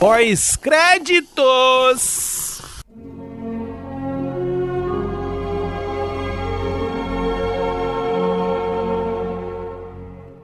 Pós-créditos! 0.00 2.62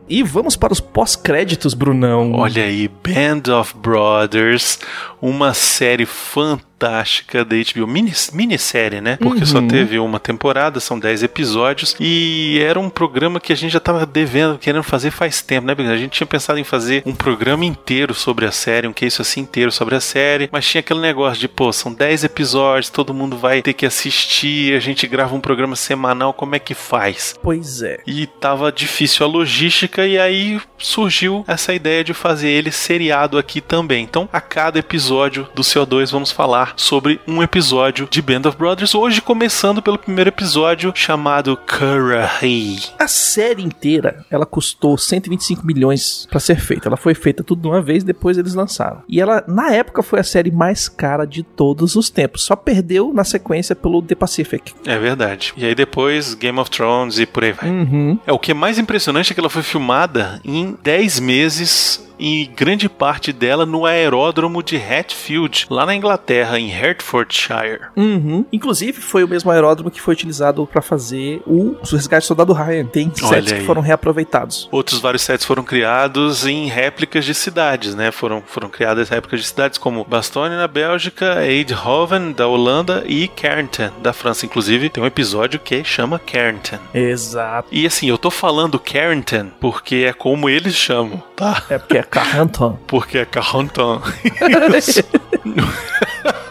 E 0.06 0.22
vamos 0.22 0.56
para 0.56 0.74
os 0.74 0.80
pós-créditos, 0.80 1.72
Brunão. 1.72 2.34
Olha 2.34 2.64
aí, 2.64 2.86
Band 2.86 3.50
of 3.58 3.74
Brothers, 3.78 4.78
uma 5.22 5.54
série 5.54 6.04
fantástica 6.04 6.65
fantástica 6.76 7.44
da 7.44 7.56
HBO, 7.56 7.86
mini, 7.86 8.12
minissérie, 8.32 9.00
né? 9.00 9.16
Porque 9.16 9.40
uhum. 9.40 9.46
só 9.46 9.62
teve 9.62 9.98
uma 9.98 10.20
temporada, 10.20 10.78
são 10.78 10.98
10 10.98 11.22
episódios, 11.22 11.96
e 11.98 12.58
era 12.60 12.78
um 12.78 12.90
programa 12.90 13.40
que 13.40 13.52
a 13.52 13.56
gente 13.56 13.72
já 13.72 13.80
tava 13.80 14.04
devendo, 14.04 14.58
querendo 14.58 14.82
fazer 14.82 15.10
faz 15.10 15.40
tempo, 15.40 15.66
né? 15.66 15.74
Porque 15.74 15.90
a 15.90 15.96
gente 15.96 16.12
tinha 16.12 16.26
pensado 16.26 16.58
em 16.58 16.64
fazer 16.64 17.02
um 17.06 17.14
programa 17.14 17.64
inteiro 17.64 18.14
sobre 18.14 18.44
a 18.44 18.52
série, 18.52 18.86
um 18.86 18.92
case 18.92 19.20
assim 19.20 19.40
inteiro 19.40 19.72
sobre 19.72 19.94
a 19.94 20.00
série, 20.00 20.48
mas 20.52 20.66
tinha 20.66 20.80
aquele 20.80 21.00
negócio 21.00 21.40
de, 21.40 21.48
pô, 21.48 21.72
são 21.72 21.92
10 21.92 22.24
episódios, 22.24 22.90
todo 22.90 23.14
mundo 23.14 23.36
vai 23.36 23.62
ter 23.62 23.72
que 23.72 23.86
assistir, 23.86 24.76
a 24.76 24.80
gente 24.80 25.06
grava 25.06 25.34
um 25.34 25.40
programa 25.40 25.76
semanal, 25.76 26.34
como 26.34 26.54
é 26.54 26.58
que 26.58 26.74
faz? 26.74 27.34
Pois 27.42 27.82
é. 27.82 28.00
E 28.06 28.26
tava 28.26 28.70
difícil 28.70 29.24
a 29.24 29.28
logística, 29.28 30.06
e 30.06 30.18
aí 30.18 30.60
surgiu 30.76 31.44
essa 31.48 31.72
ideia 31.72 32.04
de 32.04 32.12
fazer 32.12 32.48
ele 32.48 32.70
seriado 32.70 33.38
aqui 33.38 33.60
também. 33.60 34.04
Então, 34.04 34.28
a 34.32 34.40
cada 34.40 34.78
episódio 34.78 35.48
do 35.54 35.62
CO2 35.62 36.10
vamos 36.10 36.30
falar 36.30 36.65
falar 36.66 36.72
sobre 36.76 37.20
um 37.26 37.42
episódio 37.42 38.08
de 38.10 38.20
Band 38.20 38.48
of 38.48 38.56
Brothers, 38.56 38.94
hoje 38.94 39.20
começando 39.20 39.80
pelo 39.80 39.98
primeiro 39.98 40.28
episódio 40.28 40.92
chamado 40.94 41.56
Curry. 41.56 42.80
A 42.98 43.06
série 43.06 43.62
inteira, 43.62 44.24
ela 44.30 44.46
custou 44.46 44.98
125 44.98 45.64
milhões 45.64 46.26
para 46.28 46.40
ser 46.40 46.58
feita. 46.58 46.88
Ela 46.88 46.96
foi 46.96 47.14
feita 47.14 47.44
tudo 47.44 47.62
de 47.62 47.68
uma 47.68 47.80
vez, 47.80 48.02
depois 48.02 48.38
eles 48.38 48.54
lançaram. 48.54 49.02
E 49.08 49.20
ela, 49.20 49.44
na 49.46 49.70
época, 49.70 50.02
foi 50.02 50.20
a 50.20 50.24
série 50.24 50.50
mais 50.50 50.88
cara 50.88 51.24
de 51.24 51.42
todos 51.42 51.94
os 51.94 52.10
tempos. 52.10 52.42
Só 52.42 52.56
perdeu 52.56 53.12
na 53.12 53.24
sequência 53.24 53.76
pelo 53.76 54.02
The 54.02 54.14
Pacific. 54.14 54.72
É 54.84 54.98
verdade. 54.98 55.52
E 55.56 55.64
aí 55.64 55.74
depois 55.74 56.34
Game 56.34 56.58
of 56.58 56.70
Thrones 56.70 57.18
e 57.18 57.26
por 57.26 57.44
aí 57.44 57.52
vai. 57.52 57.70
Uhum. 57.70 58.18
É, 58.26 58.32
o 58.32 58.38
que 58.38 58.50
é 58.50 58.54
mais 58.54 58.78
impressionante 58.78 59.32
é 59.32 59.34
que 59.34 59.40
ela 59.40 59.50
foi 59.50 59.62
filmada 59.62 60.40
em 60.44 60.76
10 60.82 61.20
meses 61.20 62.05
e 62.18 62.46
grande 62.46 62.88
parte 62.88 63.32
dela 63.32 63.66
no 63.66 63.84
aeródromo 63.84 64.62
de 64.62 64.76
Hatfield, 64.76 65.66
lá 65.70 65.86
na 65.86 65.94
Inglaterra, 65.94 66.58
em 66.58 66.68
Hertfordshire. 66.68 67.86
Uhum. 67.96 68.44
Inclusive, 68.52 69.00
foi 69.00 69.24
o 69.24 69.28
mesmo 69.28 69.50
aeródromo 69.50 69.90
que 69.90 70.00
foi 70.00 70.14
utilizado 70.14 70.66
para 70.66 70.82
fazer 70.82 71.42
o 71.46 71.76
Resgate 71.90 72.24
do 72.24 72.28
Soldado 72.28 72.52
Ryan. 72.52 72.86
Tem 72.86 73.12
sets 73.14 73.52
que 73.52 73.60
foram 73.60 73.82
reaproveitados. 73.82 74.68
Outros 74.70 75.00
vários 75.00 75.22
sets 75.22 75.44
foram 75.44 75.62
criados 75.62 76.46
em 76.46 76.66
réplicas 76.66 77.24
de 77.24 77.34
cidades, 77.34 77.94
né? 77.94 78.10
Foram, 78.10 78.42
foram 78.46 78.68
criadas 78.68 79.08
réplicas 79.08 79.40
de 79.40 79.46
cidades 79.46 79.78
como 79.78 80.04
Bastogne 80.04 80.56
na 80.56 80.68
Bélgica, 80.68 81.44
Eindhoven 81.46 82.32
da 82.32 82.46
Holanda 82.46 83.04
e 83.06 83.28
Carrington 83.28 83.90
da 84.00 84.12
França. 84.12 84.46
Inclusive, 84.46 84.88
tem 84.88 85.02
um 85.02 85.06
episódio 85.06 85.60
que 85.60 85.84
chama 85.84 86.18
Carrington. 86.18 86.78
Exato. 86.94 87.68
E 87.70 87.86
assim, 87.86 88.08
eu 88.08 88.18
tô 88.18 88.30
falando 88.30 88.78
Carrington 88.78 89.48
porque 89.60 90.06
é 90.08 90.12
como 90.12 90.48
eles 90.48 90.74
chamam, 90.74 91.22
tá? 91.34 91.64
É 91.68 91.78
porque 91.78 91.98
é 91.98 92.02
Carranton. 92.10 92.78
Porque 92.86 93.18
é 93.18 93.24
Carranton. 93.24 94.00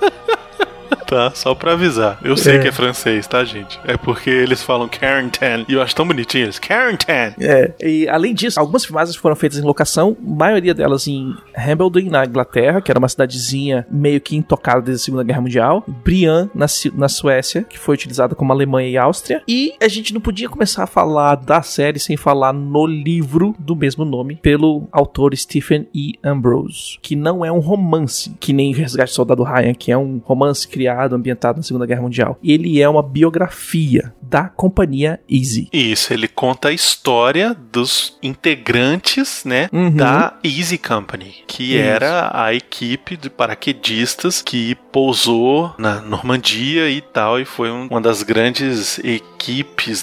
tá? 1.06 1.32
Só 1.34 1.54
pra 1.54 1.74
avisar. 1.74 2.20
Eu 2.24 2.36
sei 2.36 2.58
é. 2.58 2.60
que 2.60 2.68
é 2.68 2.72
francês, 2.72 3.28
tá, 3.28 3.44
gente? 3.44 3.80
É 3.86 3.98
porque 3.98 4.30
eles 4.30 4.64
falam 4.64 4.88
Carrington 4.88 5.66
e 5.68 5.74
eu 5.74 5.82
acho 5.82 5.96
tão 5.96 6.08
bonitinho 6.08 6.46
eles. 6.46 6.60
Carrington! 6.60 7.34
É, 7.40 7.74
e 7.82 8.08
além 8.08 8.34
disso, 8.34 8.60
algumas 8.60 8.86
filmagens 8.86 9.16
foram 9.16 9.36
feitas 9.36 9.60
em 9.60 9.62
locação, 9.62 10.16
maioria 10.22 10.74
delas 10.74 11.08
em 11.08 11.36
Hambledon, 11.58 12.10
na 12.10 12.26
Inglaterra, 12.26 12.82
que 12.82 12.92
era 12.92 13.00
uma 13.00 13.08
cidadezinha 13.08 13.86
meio 13.90 14.20
que 14.20 14.36
intocada 14.36 14.82
desde 14.82 15.04
a 15.04 15.06
Segunda 15.06 15.24
Guerra 15.24 15.42
Mundial. 15.42 15.84
Brian, 15.88 16.50
na, 16.54 16.66
na 16.96 17.10
Suécia, 17.10 17.64
que 17.64 17.78
foi 17.78 17.96
utilizada 17.96 18.36
como 18.36 18.52
Alemanha 18.52 18.90
e 18.90 18.98
Áustria. 18.98 19.44
E 19.48 19.74
a 19.82 19.88
gente 19.88 20.14
não 20.14 20.22
podia 20.22 20.50
começar 20.50 20.84
a 20.84 20.88
falar 20.88 21.36
da 21.36 21.62
série 21.62 22.00
sem 22.00 22.18
falar 22.18 22.54
no 22.54 22.86
livro 22.86 23.56
do 23.60 23.76
mesmo 23.76 24.06
nome, 24.06 24.36
pelo 24.38 24.88
autor 24.92 25.36
Stephen 25.36 25.88
E. 25.94 26.14
Ambrose, 26.24 26.98
que 27.02 27.16
não 27.16 27.44
é 27.44 27.52
um 27.52 27.60
romance, 27.60 28.36
que 28.40 28.54
nem 28.54 28.74
Resgate 28.74 29.12
do 29.12 29.16
Soldado 29.16 29.44
Ryan, 29.44 29.74
que 29.74 29.92
é 29.92 29.98
um 29.98 30.22
romance 30.24 30.68
criado 30.68 30.95
ambientado 30.96 31.58
na 31.58 31.64
Segunda 31.64 31.86
Guerra 31.86 32.02
Mundial. 32.02 32.38
Ele 32.44 32.82
é 32.82 32.88
uma 32.88 33.04
biografia 33.04 34.14
da 34.22 34.50
companhia 34.50 35.20
Easy. 35.30 35.70
Isso, 35.72 36.14
ele 36.14 36.28
conta 36.28 36.70
a 36.70 36.74
história 36.74 37.56
dos 37.72 38.18
integrantes, 38.22 39.44
né, 39.46 39.70
uhum. 39.72 39.92
da 39.92 40.34
Easy 40.44 40.78
Company, 40.78 41.36
que 41.48 41.76
Isso. 41.76 41.84
era 41.84 42.32
a 42.34 42.54
equipe 42.54 43.18
de 43.18 43.30
paraquedistas 43.30 44.42
que 44.42 44.76
pousou 44.92 45.74
na 45.78 46.02
Normandia 46.02 46.90
e 46.90 47.02
tal, 47.02 47.40
e 47.40 47.46
foi 47.46 47.70
uma 47.70 48.02
das 48.02 48.24
grandes 48.24 49.00
equipes, 49.00 49.35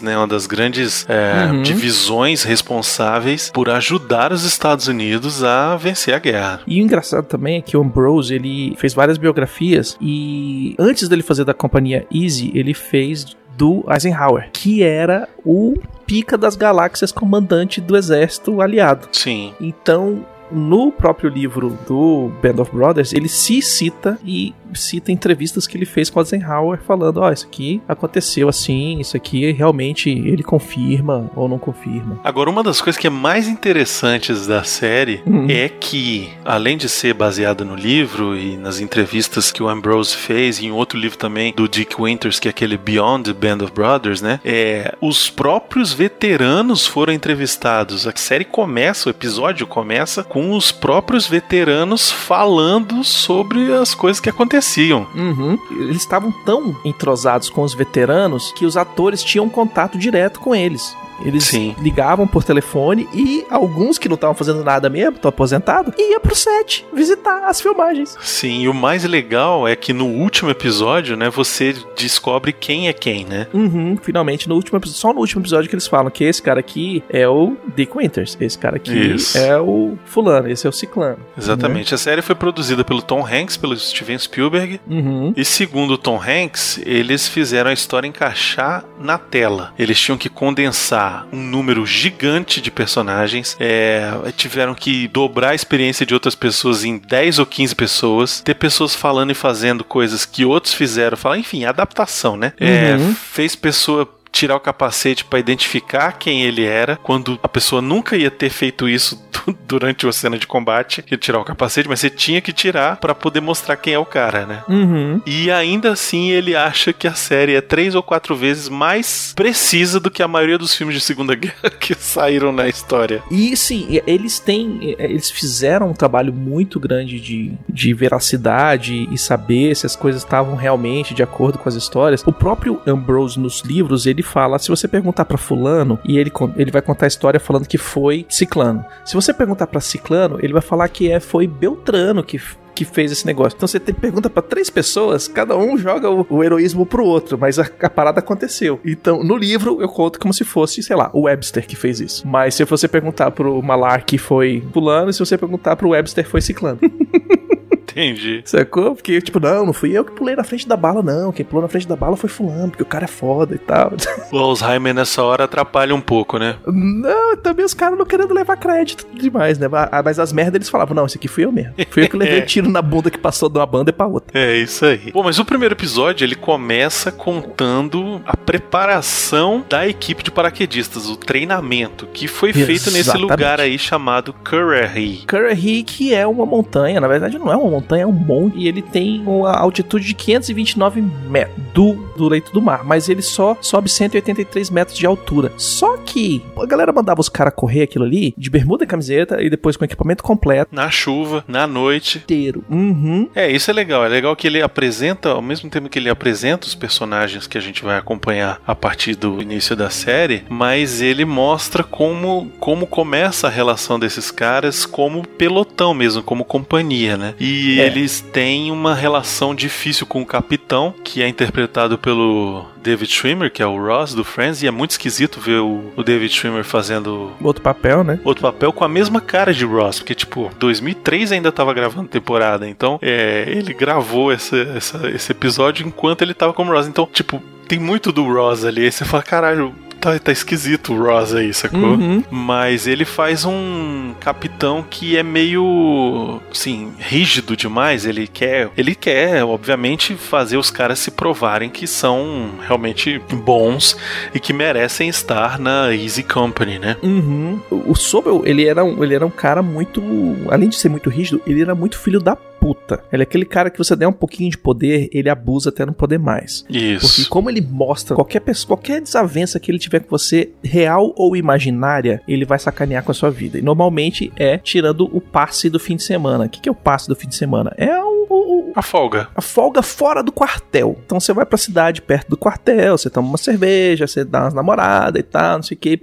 né, 0.03 0.16
uma 0.16 0.26
das 0.26 0.47
grandes 0.47 1.06
é, 1.08 1.50
uhum. 1.50 1.62
divisões 1.62 2.42
responsáveis 2.42 3.50
por 3.53 3.69
ajudar 3.70 4.32
os 4.32 4.44
Estados 4.44 4.88
Unidos 4.88 5.42
a 5.42 5.76
vencer 5.76 6.14
a 6.14 6.19
guerra. 6.19 6.60
E 6.66 6.80
o 6.80 6.84
engraçado 6.84 7.26
também 7.26 7.58
é 7.58 7.60
que 7.60 7.76
o 7.76 7.80
Ambrose, 7.80 8.34
ele 8.34 8.75
fez 8.76 8.94
várias 8.94 9.19
biografias 9.19 9.97
e 10.00 10.75
antes 10.78 11.08
dele 11.08 11.22
fazer 11.22 11.44
da 11.44 11.54
companhia 11.54 12.06
Easy, 12.12 12.50
ele 12.54 12.75
fez 12.75 13.36
do 13.56 13.84
Eisenhower, 13.88 14.50
que 14.53 14.82
era 14.82 15.28
o 15.44 15.74
pica 16.06 16.36
das 16.36 16.56
galáxias 16.56 17.12
comandante 17.12 17.80
do 17.80 17.97
exército 17.97 18.60
aliado. 18.60 19.09
Sim. 19.12 19.54
Então, 19.60 20.24
no 20.53 20.93
próprio 20.93 21.31
livro 21.31 21.77
do 21.87 22.31
Band 22.43 22.61
of 22.61 22.71
Brothers, 22.73 23.13
ele 23.13 23.29
se 23.29 23.63
cita 23.63 24.19
e 24.25 24.55
cita 24.75 25.13
entrevistas 25.13 25.67
que 25.67 25.77
ele 25.77 25.85
fez 25.85 26.09
com 26.09 26.21
Eisenhower 26.21 26.81
falando, 26.87 27.19
ó, 27.19 27.29
oh, 27.29 27.33
isso 27.33 27.47
aqui 27.47 27.83
aconteceu 27.87 28.49
assim, 28.49 28.99
isso 29.01 29.17
aqui 29.17 29.51
realmente 29.53 30.11
ele 30.11 30.43
confirma 30.43 31.31
ou 31.37 31.49
não 31.49 31.59
confirma. 31.59 32.19
Agora, 32.25 32.51
uma 32.51 32.63
das 32.63 32.81
coisas 32.81 32.99
que 32.99 33.07
é 33.07 33.11
mais 33.11 33.49
interessantes 33.49 34.47
da 34.47 34.65
série 34.65 35.23
uhum. 35.27 35.47
é 35.49 35.69
que, 35.69 36.31
além 36.45 36.77
de 36.77 36.89
ser 36.89 37.15
baseada 37.15 37.65
no 37.65 37.75
livro 37.75 38.37
e 38.37 38.57
nas 38.57 38.81
entrevistas 38.81 39.53
que 39.53 39.63
o 39.63 39.69
Ambrose 39.69 40.17
fez, 40.17 40.59
e 40.59 40.67
em 40.67 40.73
outro 40.73 40.99
livro 40.99 41.19
também 41.19 41.53
do 41.55 41.69
Dick 41.69 42.01
Winters, 42.01 42.39
que 42.39 42.49
é 42.49 42.51
aquele 42.51 42.77
Beyond 42.77 43.33
the 43.33 43.49
Band 43.49 43.65
of 43.65 43.73
Brothers, 43.73 44.23
né? 44.23 44.41
É, 44.45 44.95
os 45.01 45.29
próprios 45.29 45.93
veteranos 45.93 46.87
foram 46.87 47.13
entrevistados. 47.13 48.07
A 48.07 48.13
série 48.15 48.45
começa, 48.45 49.09
o 49.09 49.11
episódio 49.11 49.67
começa 49.67 50.25
com 50.25 50.41
os 50.50 50.72
próprios 50.72 51.26
veteranos 51.26 52.10
falando 52.10 53.04
sobre 53.04 53.72
as 53.72 53.94
coisas 53.94 54.20
que 54.20 54.28
aconteceram 54.28 54.72
conheciam. 54.72 55.06
Uhum. 55.14 55.58
Eles 55.70 55.97
estavam 55.97 56.30
tão 56.30 56.76
entrosados 56.84 57.50
com 57.50 57.62
os 57.62 57.75
veteranos 57.75 58.53
que 58.53 58.64
os 58.64 58.76
atores 58.76 59.22
tinham 59.22 59.48
contato 59.48 59.98
direto 59.98 60.41
com 60.41 60.54
eles. 60.54 60.97
Eles 61.25 61.45
Sim. 61.45 61.75
ligavam 61.78 62.27
por 62.27 62.45
telefone 62.45 63.09
e 63.15 63.45
alguns 63.50 63.99
que 63.99 64.09
não 64.09 64.15
estavam 64.15 64.34
fazendo 64.34 64.65
nada 64.65 64.89
mesmo, 64.89 65.17
estão 65.17 65.28
aposentados, 65.28 65.95
ia 65.99 66.19
pro 66.21 66.34
set 66.34 66.87
visitar 66.93 67.49
as 67.49 67.61
filmagens. 67.61 68.17
Sim, 68.21 68.62
e 68.62 68.69
o 68.69 68.75
mais 68.75 69.05
legal 69.05 69.67
é 69.67 69.77
que 69.77 69.93
no 69.93 70.06
último 70.06 70.51
episódio, 70.51 71.17
né, 71.17 71.31
você 71.31 71.75
descobre 71.97 72.53
quem 72.53 72.89
é 72.89 72.93
quem, 72.93 73.25
né? 73.25 73.47
Uhum, 73.53 73.97
finalmente, 74.01 74.49
no 74.49 74.55
último 74.55 74.81
só 74.87 75.12
no 75.12 75.21
último 75.21 75.43
episódio 75.43 75.69
que 75.69 75.75
eles 75.75 75.87
falam 75.87 76.11
que 76.11 76.25
esse 76.25 76.43
cara 76.43 76.61
aqui 76.61 77.03
é 77.09 77.28
o 77.28 77.56
Dick 77.77 77.97
Winters, 77.97 78.37
esse 78.41 78.59
cara 78.59 78.77
aqui 78.77 78.93
Isso. 78.93 79.39
é 79.39 79.59
o 79.61 79.97
fulano, 80.05 80.49
esse 80.49 80.67
é 80.67 80.71
o 80.71 80.72
ciclano. 80.72 81.19
Exatamente. 81.37 81.93
Né? 81.93 81.95
A 81.95 81.99
série 81.99 82.22
foi 82.22 82.34
produzida 82.34 82.84
pelo 82.84 83.03
Tom 83.03 83.25
Hanks, 83.27 83.56
pelo 83.56 83.77
Steven 83.77 84.19
Spielberg, 84.19 84.81
uhum. 84.89 85.33
e 85.37 85.45
segundo 85.45 85.95
o 85.95 85.99
Tom 85.99 86.21
Hanks, 86.21 86.81
eles 86.84 87.28
fizeram 87.28 87.71
a 87.71 87.72
história 87.72 88.06
encaixar 88.06 88.84
na 88.99 89.19
tela. 89.19 89.72
Eles 89.78 90.01
tinham 90.01 90.19
que 90.19 90.28
condensar 90.28 91.02
um 91.33 91.43
número 91.43 91.85
gigante 91.87 92.61
de 92.61 92.71
personagens, 92.71 93.57
é, 93.59 94.11
tiveram 94.37 94.75
que 94.75 95.09
dobrar 95.09 95.51
a 95.51 95.55
experiência 95.55 96.05
de 96.05 96.15
outras 96.15 96.35
pessoas 96.35 96.85
em 96.85 96.99
10 96.99 97.39
ou 97.39 97.47
15 97.47 97.75
pessoas, 97.75 98.41
ter 98.41 98.54
pessoas 98.54 98.95
falando 98.95 99.31
e 99.31 99.34
fazendo 99.34 99.84
coisas 99.84 100.25
que 100.25 100.45
outros 100.45 100.75
fizeram, 100.75 101.16
falar, 101.16 101.39
enfim, 101.39 101.65
adaptação, 101.65 102.37
né? 102.37 102.53
É, 102.59 102.97
uhum. 102.97 103.15
fez 103.15 103.54
pessoa 103.57 104.09
tirar 104.33 104.57
o 104.57 104.61
capacete 104.61 105.25
para 105.25 105.39
identificar 105.39 106.13
quem 106.13 106.43
ele 106.43 106.65
era, 106.65 106.97
quando 106.97 107.39
a 107.43 107.49
pessoa 107.49 107.83
nunca 107.83 108.17
ia 108.17 108.31
ter 108.31 108.51
feito 108.51 108.89
isso 108.89 109.23
durante 109.69 110.07
uma 110.07 110.13
cena 110.13 110.39
de 110.39 110.47
combate, 110.47 111.05
ia 111.11 111.19
tirar 111.19 111.39
o 111.39 111.45
capacete, 111.45 111.89
mas 111.89 112.01
você 112.01 112.11
tinha 112.11 112.41
que 112.41 112.53
tirar 112.53 112.97
para 112.97 113.15
poder 113.15 113.41
mostrar 113.41 113.77
quem 113.77 113.95
é 113.95 113.99
o 113.99 114.07
cara, 114.07 114.47
né? 114.47 114.63
Uhum. 114.69 115.21
E 115.27 115.51
ainda 115.51 115.93
assim 115.93 116.31
ele 116.31 116.57
acha 116.57 116.93
que 116.93 117.07
a 117.07 117.15
série 117.15 117.55
é 117.55 117.61
três 117.61 117.95
ou 117.95 118.03
quatro 118.03 118.34
vezes 118.34 118.69
mais 118.69 119.33
precisa 119.37 120.01
do 120.01 120.11
que 120.11 120.23
a 120.23 120.29
maioria 120.29 120.59
dos 120.59 120.75
filmes 120.75 120.97
de 120.97 121.01
Segunda 121.01 121.34
Guerra 121.37 121.71
que 121.79 121.95
saíram 121.95 122.53
na 122.53 122.69
história. 122.69 123.23
E 123.31 123.57
sim, 123.57 124.01
eles 124.07 124.39
têm, 124.39 124.97
eles 124.99 125.31
fizeram 125.31 125.91
um 125.91 125.95
trabalho 125.95 126.33
muito 126.33 126.81
grande 126.81 127.21
de, 127.21 127.53
de 127.69 127.93
veracidade 127.93 129.09
e 129.11 129.19
saber 129.19 129.75
se 129.77 129.87
as 129.87 129.97
coisas 129.97 130.23
estavam 130.23 130.55
realmente 130.55 131.15
de 131.15 131.23
acordo 131.23 131.59
com 131.59 131.69
as 131.69 131.75
histórias. 131.75 132.23
O 132.27 132.33
próprio 132.33 132.81
Ambrose 132.87 133.39
nos 133.39 133.61
livros, 133.61 134.07
ele 134.07 134.22
ele 134.22 134.28
fala: 134.28 134.59
se 134.59 134.69
você 134.69 134.86
perguntar 134.86 135.24
para 135.24 135.36
fulano 135.36 135.98
e 136.04 136.16
ele, 136.16 136.33
ele 136.57 136.71
vai 136.71 136.80
contar 136.80 137.07
a 137.07 137.09
história 137.09 137.41
falando 137.41 137.66
que 137.66 137.77
foi 137.77 138.24
ciclano. 138.28 138.84
Se 139.04 139.15
você 139.15 139.34
perguntar 139.34 139.66
para 139.66 139.80
ciclano, 139.80 140.39
ele 140.41 140.53
vai 140.53 140.63
falar 140.63 140.89
que 140.89 141.10
é 141.10 141.21
foi 141.21 141.47
Beltrano 141.47 142.22
que 142.22 142.41
que 142.74 142.86
fez 142.86 143.13
esse 143.13 143.27
negócio. 143.27 143.54
Então 143.54 143.69
você 143.69 143.78
tem, 143.78 143.95
pergunta 143.95 144.30
para 144.30 144.41
três 144.42 144.71
pessoas, 144.71 145.28
cada 145.28 145.54
um 145.54 145.77
joga 145.77 146.09
o, 146.09 146.27
o 146.30 146.42
heroísmo 146.42 146.86
pro 146.86 147.04
outro, 147.04 147.36
mas 147.36 147.59
a, 147.59 147.69
a, 147.83 147.91
parada 147.91 148.21
aconteceu. 148.21 148.80
Então, 148.83 149.22
no 149.22 149.36
livro, 149.36 149.83
eu 149.83 149.89
conto 149.91 150.19
como 150.19 150.33
se 150.33 150.42
fosse, 150.42 150.83
sei 150.83 150.97
lá, 150.97 151.10
o 151.13 151.24
Webster 151.24 151.66
que 151.66 151.77
fez 151.77 152.01
isso. 152.01 152.27
Mas 152.27 152.54
se 152.54 152.65
você 152.65 152.89
perguntar 152.89 153.30
pro 153.30 153.63
Malar 153.63 154.07
que 154.07 154.16
foi 154.16 154.65
fulano, 154.72 155.10
e 155.10 155.13
se 155.13 155.19
você 155.19 155.36
perguntar 155.36 155.77
pro 155.77 155.91
Webster 155.91 156.27
foi 156.27 156.41
ciclano. 156.41 156.78
Entendi. 157.83 158.43
Sacou? 158.45 158.95
Porque, 158.95 159.21
tipo, 159.21 159.39
não, 159.41 159.67
não 159.67 159.73
fui 159.73 159.91
eu 159.93 160.05
que 160.05 160.13
pulei 160.13 160.34
na 160.37 160.45
frente 160.45 160.67
da 160.67 160.77
bala, 160.77 161.03
não. 161.03 161.33
Quem 161.33 161.45
pulou 161.45 161.63
na 161.63 161.69
frente 161.69 161.87
da 161.87 161.97
bala 161.97 162.17
foi 162.17 162.29
fulano, 162.29 162.71
porque 162.71 162.83
o 162.83 162.87
cara 162.87 163.05
é 163.05 163.09
foda 163.09 163.55
e 163.55 163.59
tal. 163.59 163.93
O 164.33 164.39
Alzheimer 164.39 164.95
nessa 164.95 165.23
hora 165.23 165.45
atrapalha 165.45 165.95
um 165.95 166.01
pouco, 166.01 166.39
né? 166.39 166.57
Não, 166.67 167.37
também 167.37 167.65
os 167.65 167.75
caras 167.75 167.99
não 167.99 168.07
querendo 168.07 168.33
levar 168.33 168.57
crédito 168.57 169.07
demais, 169.13 169.59
né? 169.59 169.67
Mas 170.03 170.19
as 170.19 170.33
merdas 170.33 170.55
eles 170.55 170.69
falavam, 170.71 170.95
não, 170.95 171.05
esse 171.05 171.19
aqui 171.19 171.29
fui 171.29 171.45
eu 171.45 171.53
mesmo. 171.53 171.75
Fui 171.91 172.05
eu 172.05 172.09
que 172.09 172.17
levei 172.17 172.39
é. 172.41 172.43
tiro 172.43 172.71
na 172.71 172.81
bunda 172.81 173.11
que 173.11 173.19
passou 173.19 173.49
de 173.49 173.59
uma 173.59 173.67
banda 173.67 173.91
e 173.91 173.93
pra 173.93 174.07
outra. 174.07 174.39
É, 174.39 174.57
isso 174.57 174.87
aí. 174.87 175.11
Bom, 175.13 175.23
mas 175.23 175.39
o 175.39 175.45
primeiro 175.45 175.75
episódio, 175.75 176.25
ele 176.25 176.34
começa 176.34 177.13
contando 177.13 178.23
a 178.27 178.37
preparação 178.37 179.65
da 179.69 179.87
equipe 179.87 180.23
de 180.23 180.31
paraquedistas, 180.31 181.09
o 181.09 181.17
treinamento, 181.17 182.07
que 182.07 182.27
foi 182.27 182.51
Exatamente. 182.51 182.81
feito 182.81 182.97
nesse 182.97 183.17
lugar 183.17 183.61
aí 183.61 183.79
chamado 183.79 184.33
Currahee. 184.33 185.25
Currahee, 185.27 185.83
que 185.83 186.15
é 186.15 186.27
uma 186.27 186.47
montanha, 186.47 187.01
na 187.01 187.09
verdade 187.09 187.39
não 187.39 187.53
é 187.53 187.57
uma 187.57 187.72
montanha 187.72 188.03
é 188.03 188.07
um 188.07 188.13
monte 188.13 188.59
e 188.59 188.69
ele 188.69 188.83
tem 188.83 189.22
uma 189.27 189.53
altitude 189.53 190.07
de 190.07 190.15
529 190.15 191.01
metros 191.28 191.57
do, 191.72 191.95
do 192.16 192.28
leito 192.28 192.53
do 192.53 192.60
mar, 192.60 192.84
mas 192.84 193.09
ele 193.09 193.22
só 193.22 193.57
sobe 193.60 193.89
183 193.89 194.71
metros 194.71 194.97
de 194.97 195.07
altura. 195.07 195.53
Só 195.57 195.97
que 195.97 196.42
a 196.59 196.66
galera 196.66 196.92
mandava 196.92 197.21
os 197.21 197.28
caras 197.28 197.54
correr 197.54 197.83
aquilo 197.83 198.04
ali 198.04 198.34
de 198.36 198.51
bermuda 198.51 198.84
e 198.84 198.86
camiseta 198.86 199.42
e 199.42 199.48
depois 199.48 199.77
com 199.77 199.84
equipamento 199.84 200.22
completo. 200.22 200.74
Na 200.74 200.91
chuva, 200.91 201.45
na 201.48 201.66
noite. 201.66 202.19
Inteiro. 202.19 202.65
Uhum. 202.71 203.28
É, 203.34 203.51
isso 203.51 203.71
é 203.71 203.74
legal. 203.74 204.04
É 204.04 204.09
legal 204.09 204.36
que 204.36 204.47
ele 204.47 204.60
apresenta, 204.60 205.30
ao 205.30 205.42
mesmo 205.42 205.71
tempo 205.71 205.89
que 205.89 205.98
ele 205.98 206.10
apresenta 206.10 206.66
os 206.66 206.74
personagens 206.74 207.47
que 207.47 207.57
a 207.57 207.60
gente 207.60 207.83
vai 207.83 207.98
acompanhar 207.98 208.60
a 208.66 208.74
partir 208.74 209.15
do 209.15 209.41
início 209.41 209.74
da 209.74 209.91
série, 209.91 210.45
mas 210.48 211.01
ele 211.01 211.24
mostra 211.24 211.83
como, 211.83 212.51
como 212.59 212.86
começa 212.86 213.47
a 213.47 213.51
relação 213.51 213.98
desses 213.98 214.30
caras 214.30 214.84
como 214.84 215.27
pelotão 215.27 215.95
mesmo, 215.95 216.22
como 216.22 216.45
companhia, 216.45 217.16
né? 217.16 217.34
E 217.39 217.61
é. 217.80 217.86
eles 217.86 218.20
têm 218.20 218.70
uma 218.70 218.94
relação 218.94 219.54
difícil 219.54 220.06
com 220.06 220.22
o 220.22 220.26
capitão, 220.26 220.94
que 221.04 221.22
é 221.22 221.28
interpretado 221.28 221.98
pelo 221.98 222.66
David 222.82 223.12
Schwimmer, 223.12 223.50
que 223.50 223.62
é 223.62 223.66
o 223.66 223.76
Ross 223.76 224.14
do 224.14 224.24
Friends, 224.24 224.62
e 224.62 224.66
é 224.66 224.70
muito 224.70 224.92
esquisito 224.92 225.41
ver 225.41 225.60
o, 225.60 225.92
o 225.97 226.03
David 226.03 226.32
Schwimmer 226.32 226.64
fazendo 226.64 227.32
outro 227.41 227.62
papel, 227.62 228.03
né? 228.03 228.18
Outro 228.24 228.42
papel 228.42 228.72
com 228.72 228.84
a 228.84 228.88
mesma 228.88 229.20
cara 229.20 229.53
de 229.53 229.64
Ross, 229.64 229.98
porque 229.98 230.14
tipo, 230.14 230.50
2003 230.59 231.32
ainda 231.32 231.53
tava 231.53 231.72
gravando 231.72 232.09
temporada, 232.09 232.68
então 232.68 232.98
é, 233.00 233.44
ele 233.48 233.72
gravou 233.72 234.32
esse, 234.32 234.60
essa, 234.76 235.09
esse 235.10 235.32
episódio 235.32 235.86
enquanto 235.86 236.22
ele 236.22 236.34
tava 236.34 236.53
como 236.53 236.72
Ross. 236.72 236.86
Então, 236.86 237.09
tipo, 237.12 237.42
tem 237.68 237.78
muito 237.78 238.12
do 238.12 238.24
Ross 238.24 238.64
ali. 238.64 238.84
Aí 238.84 238.92
você 238.92 239.04
fala, 239.04 239.22
caralho, 239.22 239.74
tá, 240.03 240.19
tá 240.19 240.33
esquisito 240.33 240.93
o 240.93 241.01
Ross 241.01 241.33
aí, 241.33 241.54
sacou? 241.54 241.81
Uhum. 241.81 242.25
Mas 242.28 242.89
ele 242.89 243.04
faz 243.04 243.45
um 243.45 244.15
capitão 244.21 244.84
que 244.89 245.16
é 245.16 245.22
meio, 245.22 246.41
assim, 246.51 246.93
rígido 246.99 247.57
demais. 247.57 248.04
Ele 248.04 248.27
quer, 248.27 248.69
ele 248.77 248.95
quer, 248.97 249.45
obviamente, 249.45 250.15
fazer 250.16 250.57
os 250.57 250.71
caras 250.71 250.99
se 250.99 251.13
provarem 251.13 251.71
que 251.71 251.87
são 251.87 252.51
realmente 252.66 253.21
bons 253.45 253.97
e 254.34 254.41
que 254.41 254.53
merecem 254.53 255.09
estar 255.09 255.59
na 255.59 255.95
Easy 255.95 256.25
Company, 256.25 256.78
né? 256.78 256.97
Uhum. 257.02 257.61
O 257.71 257.95
Sobel, 257.95 258.43
ele 258.45 258.66
era, 258.66 258.85
um, 258.85 259.02
ele 259.05 259.14
era 259.14 259.25
um 259.25 259.31
cara 259.31 259.62
muito, 259.62 260.02
além 260.50 260.69
de 260.69 260.76
ser 260.76 260.88
muito 260.88 261.09
rígido, 261.09 261.40
ele 261.47 261.62
era 261.62 261.75
muito 261.75 261.99
filho 261.99 262.21
da 262.21 262.37
puta. 262.62 263.02
Ele 263.12 263.25
é 263.25 263.25
aquele 263.25 263.44
cara 263.44 263.68
que 263.68 263.76
você 263.76 263.97
der 263.97 264.06
um 264.06 264.12
pouquinho 264.12 264.49
de 264.49 264.56
poder, 264.56 265.11
ele 265.12 265.28
abusa 265.28 265.70
até 265.70 265.85
não 265.85 265.92
poder 265.92 266.18
mais. 266.18 266.64
Isso. 266.70 267.06
Porque 267.06 267.28
como 267.28 267.50
ele 267.50 267.61
mostra 267.61 268.14
qualquer 268.14 268.38
pessoa, 268.38 268.76
qualquer 268.76 269.00
desavença 269.00 269.59
que 269.59 269.68
ele 269.68 269.80
tiver 269.80 269.99
com 269.99 270.11
você, 270.11 270.52
real 270.62 271.12
ou 271.16 271.37
imaginária, 271.37 272.23
ele 272.28 272.44
vai 272.44 272.61
sacanear 272.61 273.02
com 273.02 273.11
a 273.11 273.14
sua 273.14 273.32
vida. 273.32 273.59
E 273.59 273.62
normalmente 273.62 274.32
é 274.37 274.59
tirando 274.59 275.11
o 275.12 275.20
passe 275.20 275.68
do 275.68 275.80
fim 275.80 275.97
de 275.97 276.04
semana. 276.04 276.44
O 276.44 276.49
que, 276.49 276.61
que 276.61 276.68
é 276.68 276.73
o 276.73 276.75
passe 276.76 277.09
do 277.09 277.16
fim 277.16 277.28
de 277.28 277.35
semana? 277.35 277.75
É 277.76 277.99
o, 277.99 278.26
o, 278.30 278.73
a 278.76 278.82
folga. 278.82 279.28
A 279.35 279.42
folga 279.42 279.82
fora 279.82 280.23
do 280.23 280.30
quartel. 280.30 280.97
Então 281.04 281.18
você 281.18 281.32
vai 281.32 281.44
pra 281.44 281.59
cidade 281.59 282.00
perto 282.00 282.30
do 282.30 282.37
quartel, 282.37 282.97
você 282.97 283.11
toma 283.11 283.26
uma 283.26 283.38
cerveja, 283.38 284.06
você 284.06 284.25
dá 284.25 284.42
umas 284.42 284.54
namoradas 284.54 285.18
e 285.18 285.25
tal, 285.25 285.56
não 285.56 285.62
sei 285.64 285.76
o 285.76 285.80
que, 285.80 285.99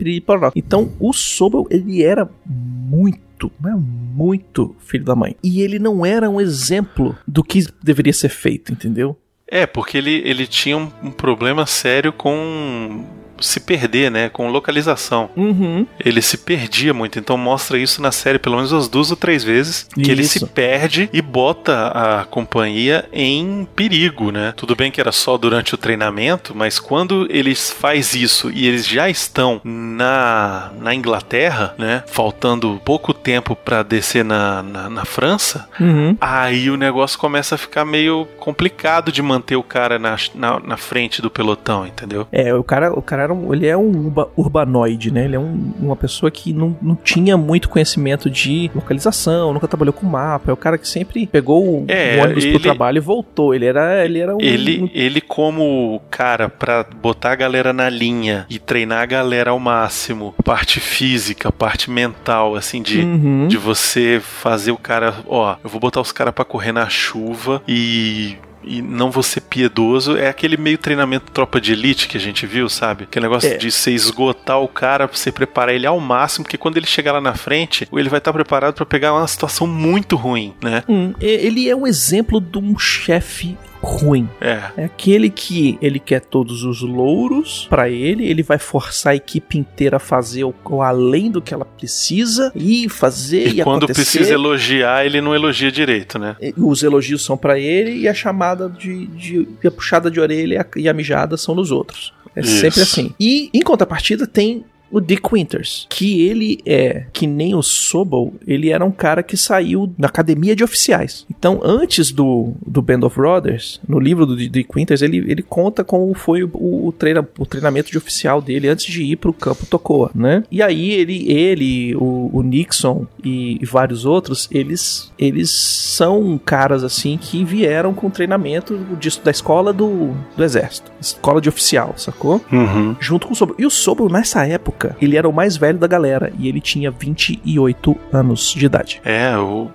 Então 0.57 0.91
o 0.99 1.13
Sobel, 1.13 1.65
ele 1.69 2.03
era 2.03 2.29
muito 2.45 3.28
muito, 3.39 3.51
mas 3.59 3.73
muito 3.79 4.75
filho 4.79 5.05
da 5.05 5.15
mãe. 5.15 5.35
E 5.41 5.61
ele 5.61 5.79
não 5.79 6.05
era 6.05 6.29
um 6.29 6.41
exemplo 6.41 7.15
do 7.25 7.43
que 7.43 7.65
deveria 7.81 8.11
ser 8.11 8.29
feito, 8.29 8.71
entendeu? 8.71 9.17
É, 9.47 9.65
porque 9.65 9.97
ele, 9.97 10.21
ele 10.25 10.45
tinha 10.45 10.77
um, 10.77 10.91
um 11.03 11.11
problema 11.11 11.65
sério 11.65 12.11
com 12.11 13.05
se 13.41 13.59
perder, 13.59 14.11
né? 14.11 14.29
Com 14.29 14.49
localização. 14.49 15.29
Uhum. 15.35 15.85
Ele 16.03 16.21
se 16.21 16.37
perdia 16.37 16.93
muito. 16.93 17.19
Então 17.19 17.37
mostra 17.37 17.77
isso 17.77 18.01
na 18.01 18.11
série 18.11 18.39
pelo 18.39 18.55
menos 18.55 18.71
umas 18.71 18.87
duas 18.87 19.11
ou 19.11 19.17
três 19.17 19.43
vezes. 19.43 19.87
Que 19.93 20.01
isso. 20.01 20.11
ele 20.11 20.23
se 20.23 20.45
perde 20.45 21.09
e 21.11 21.21
bota 21.21 21.87
a 21.87 22.25
companhia 22.25 23.05
em 23.11 23.67
perigo, 23.75 24.31
né? 24.31 24.53
Tudo 24.55 24.75
bem 24.75 24.91
que 24.91 25.01
era 25.01 25.11
só 25.11 25.37
durante 25.37 25.73
o 25.73 25.77
treinamento, 25.77 26.53
mas 26.55 26.79
quando 26.79 27.27
eles 27.29 27.71
faz 27.71 28.13
isso 28.13 28.51
e 28.51 28.67
eles 28.67 28.87
já 28.87 29.09
estão 29.09 29.61
na, 29.63 30.71
na 30.79 30.93
Inglaterra, 30.93 31.73
né? 31.77 32.03
Faltando 32.07 32.79
pouco 32.83 33.13
tempo 33.13 33.55
para 33.55 33.83
descer 33.83 34.23
na, 34.23 34.63
na, 34.63 34.89
na 34.89 35.05
França, 35.05 35.67
uhum. 35.79 36.17
aí 36.19 36.69
o 36.69 36.77
negócio 36.77 37.19
começa 37.19 37.55
a 37.55 37.57
ficar 37.57 37.85
meio 37.85 38.27
complicado 38.39 39.11
de 39.11 39.21
manter 39.21 39.55
o 39.55 39.63
cara 39.63 39.99
na, 39.99 40.15
na, 40.33 40.59
na 40.59 40.77
frente 40.77 41.21
do 41.21 41.29
pelotão, 41.29 41.85
entendeu? 41.85 42.27
É, 42.31 42.53
o 42.53 42.63
cara, 42.63 42.91
o 42.91 43.01
cara 43.01 43.23
era 43.29 43.33
um, 43.33 43.53
ele 43.53 43.67
é 43.67 43.77
um 43.77 44.11
urbanoide, 44.35 45.11
né? 45.11 45.25
Ele 45.25 45.35
é 45.35 45.39
um, 45.39 45.73
uma 45.79 45.95
pessoa 45.95 46.31
que 46.31 46.51
não, 46.51 46.75
não 46.81 46.95
tinha 46.95 47.37
muito 47.37 47.69
conhecimento 47.69 48.29
de 48.29 48.69
localização, 48.73 49.53
nunca 49.53 49.67
trabalhou 49.67 49.93
com 49.93 50.05
mapa. 50.05 50.51
É 50.51 50.53
o 50.53 50.57
cara 50.57 50.77
que 50.77 50.87
sempre 50.87 51.27
pegou 51.27 51.85
é, 51.87 52.17
um 52.17 52.23
ônibus 52.23 52.43
ele, 52.43 52.53
pro 52.53 52.61
trabalho 52.61 52.97
e 52.97 53.01
voltou. 53.01 53.53
Ele 53.53 53.65
era, 53.65 54.03
ele 54.03 54.19
era 54.19 54.35
um. 54.35 54.41
Ele, 54.41 54.83
um... 54.83 54.89
ele 54.93 55.21
como 55.21 56.01
cara 56.09 56.49
pra 56.49 56.83
botar 56.83 57.31
a 57.31 57.35
galera 57.35 57.71
na 57.71 57.89
linha 57.89 58.45
e 58.49 58.57
treinar 58.57 59.03
a 59.03 59.05
galera 59.05 59.51
ao 59.51 59.59
máximo, 59.59 60.33
parte 60.43 60.79
física, 60.79 61.51
parte 61.51 61.91
mental, 61.91 62.55
assim, 62.55 62.81
de, 62.81 62.99
uhum. 62.99 63.47
de 63.47 63.57
você 63.57 64.19
fazer 64.21 64.71
o 64.71 64.77
cara, 64.77 65.13
ó, 65.27 65.55
eu 65.63 65.69
vou 65.69 65.79
botar 65.79 66.01
os 66.01 66.11
caras 66.11 66.33
para 66.33 66.45
correr 66.45 66.71
na 66.71 66.89
chuva 66.89 67.61
e 67.67 68.37
e 68.69 68.81
não 68.83 69.09
vou 69.09 69.23
ser 69.23 69.41
piedoso, 69.41 70.15
é 70.15 70.29
aquele 70.29 70.55
meio 70.55 70.77
treinamento 70.77 71.31
tropa 71.31 71.59
de 71.59 71.73
elite 71.73 72.07
que 72.07 72.15
a 72.15 72.19
gente 72.19 72.45
viu, 72.45 72.69
sabe? 72.69 73.05
Aquele 73.05 73.25
negócio 73.25 73.51
é. 73.51 73.57
de 73.57 73.71
você 73.71 73.91
esgotar 73.91 74.61
o 74.61 74.67
cara, 74.67 75.07
você 75.07 75.31
preparar 75.31 75.73
ele 75.73 75.87
ao 75.87 75.99
máximo, 75.99 76.43
porque 76.45 76.57
quando 76.57 76.77
ele 76.77 76.85
chegar 76.85 77.13
lá 77.13 77.21
na 77.21 77.33
frente, 77.33 77.87
ele 77.91 78.09
vai 78.09 78.19
estar 78.19 78.31
preparado 78.31 78.75
para 78.75 78.85
pegar 78.85 79.13
uma 79.13 79.27
situação 79.27 79.65
muito 79.65 80.15
ruim, 80.15 80.53
né? 80.61 80.83
Hum, 80.87 81.13
ele 81.19 81.67
é 81.67 81.75
um 81.75 81.87
exemplo 81.87 82.39
de 82.39 82.59
um 82.59 82.77
chefe 82.77 83.57
ruim. 83.81 84.29
É. 84.41 84.63
É 84.77 84.85
aquele 84.85 85.29
que 85.29 85.77
ele 85.81 85.99
quer 85.99 86.21
todos 86.21 86.63
os 86.63 86.81
louros 86.81 87.65
para 87.69 87.89
ele, 87.89 88.27
ele 88.27 88.43
vai 88.43 88.59
forçar 88.59 89.13
a 89.13 89.15
equipe 89.15 89.57
inteira 89.57 89.97
a 89.97 89.99
fazer 89.99 90.43
o, 90.43 90.53
o 90.65 90.81
além 90.81 91.31
do 91.31 91.41
que 91.41 91.53
ela 91.53 91.65
precisa 91.65 92.51
e 92.55 92.89
fazer 92.89 93.47
e, 93.47 93.59
e 93.59 93.63
quando 93.63 93.85
acontecer. 93.85 93.93
precisa 94.01 94.33
elogiar, 94.33 95.05
ele 95.05 95.21
não 95.21 95.33
elogia 95.33 95.71
direito, 95.71 96.19
né? 96.19 96.35
Os 96.57 96.83
elogios 96.83 97.23
são 97.23 97.37
para 97.37 97.57
ele 97.57 97.99
e 97.99 98.07
a 98.07 98.13
chamada 98.13 98.69
de, 98.69 99.07
de 99.07 99.47
a 99.65 99.71
puxada 99.71 100.11
de 100.11 100.19
orelha 100.19 100.65
e 100.75 100.89
a 100.89 100.93
mijada 100.93 101.37
são 101.37 101.55
nos 101.55 101.71
outros. 101.71 102.13
É 102.35 102.41
Isso. 102.41 102.59
sempre 102.59 102.81
assim. 102.81 103.13
E 103.19 103.49
em 103.53 103.61
contrapartida 103.61 104.27
tem 104.27 104.65
o 104.91 104.99
Dick 104.99 105.29
Winters, 105.31 105.85
que 105.89 106.21
ele 106.21 106.59
é 106.65 107.05
que 107.13 107.27
nem 107.27 107.55
o 107.55 107.61
Sobel, 107.61 108.33
ele 108.45 108.69
era 108.69 108.83
um 108.83 108.91
cara 108.91 109.21
que 109.23 109.37
saiu 109.37 109.87
da 109.97 110.07
academia 110.07 110.55
de 110.55 110.63
oficiais. 110.63 111.25
Então, 111.29 111.59
antes 111.63 112.11
do, 112.11 112.53
do 112.65 112.81
Band 112.81 113.05
of 113.05 113.15
Brothers, 113.15 113.79
no 113.87 113.99
livro 113.99 114.25
do 114.25 114.35
Dick 114.35 114.69
Winters, 114.73 115.01
ele, 115.01 115.17
ele 115.17 115.41
conta 115.41 115.83
como 115.83 116.13
foi 116.13 116.43
o, 116.43 116.49
o, 116.53 116.93
treina, 116.97 117.27
o 117.37 117.45
treinamento 117.45 117.91
de 117.91 117.97
oficial 117.97 118.41
dele 118.41 118.67
antes 118.67 118.85
de 118.85 119.03
ir 119.03 119.15
pro 119.15 119.33
campo 119.33 119.65
Tocoa, 119.65 120.11
né? 120.13 120.43
E 120.51 120.61
aí 120.61 120.91
ele, 120.91 121.31
ele 121.31 121.95
o, 121.95 122.29
o 122.33 122.41
Nixon 122.41 123.05
e, 123.23 123.57
e, 123.61 123.65
vários 123.65 124.05
outros, 124.05 124.47
eles, 124.51 125.11
eles 125.17 125.51
são 125.51 126.39
caras 126.43 126.83
assim 126.83 127.17
que 127.17 127.43
vieram 127.43 127.93
com 127.93 128.09
treinamento 128.09 128.77
disso, 128.99 129.21
da 129.23 129.31
escola 129.31 129.71
do, 129.71 130.15
do 130.35 130.43
exército, 130.43 130.91
escola 130.99 131.41
de 131.41 131.49
oficial, 131.49 131.93
sacou? 131.97 132.41
Uhum. 132.51 132.95
Junto 132.99 133.27
com 133.27 133.33
o 133.33 133.35
Sobel. 133.35 133.55
E 133.59 133.65
o 133.65 133.69
Sobel, 133.69 134.09
nessa 134.09 134.45
época, 134.45 134.78
época, 134.79 134.95
ele 135.01 135.17
era 135.17 135.27
o 135.27 135.33
mais 135.33 135.57
velho 135.57 135.77
da 135.77 135.87
galera 135.87 136.31
e 136.39 136.47
ele 136.47 136.61
tinha 136.61 136.89
28 136.89 137.97
anos 138.11 138.53
de 138.53 138.65
idade. 138.65 139.01
É, 139.03 139.37
o, 139.37 139.69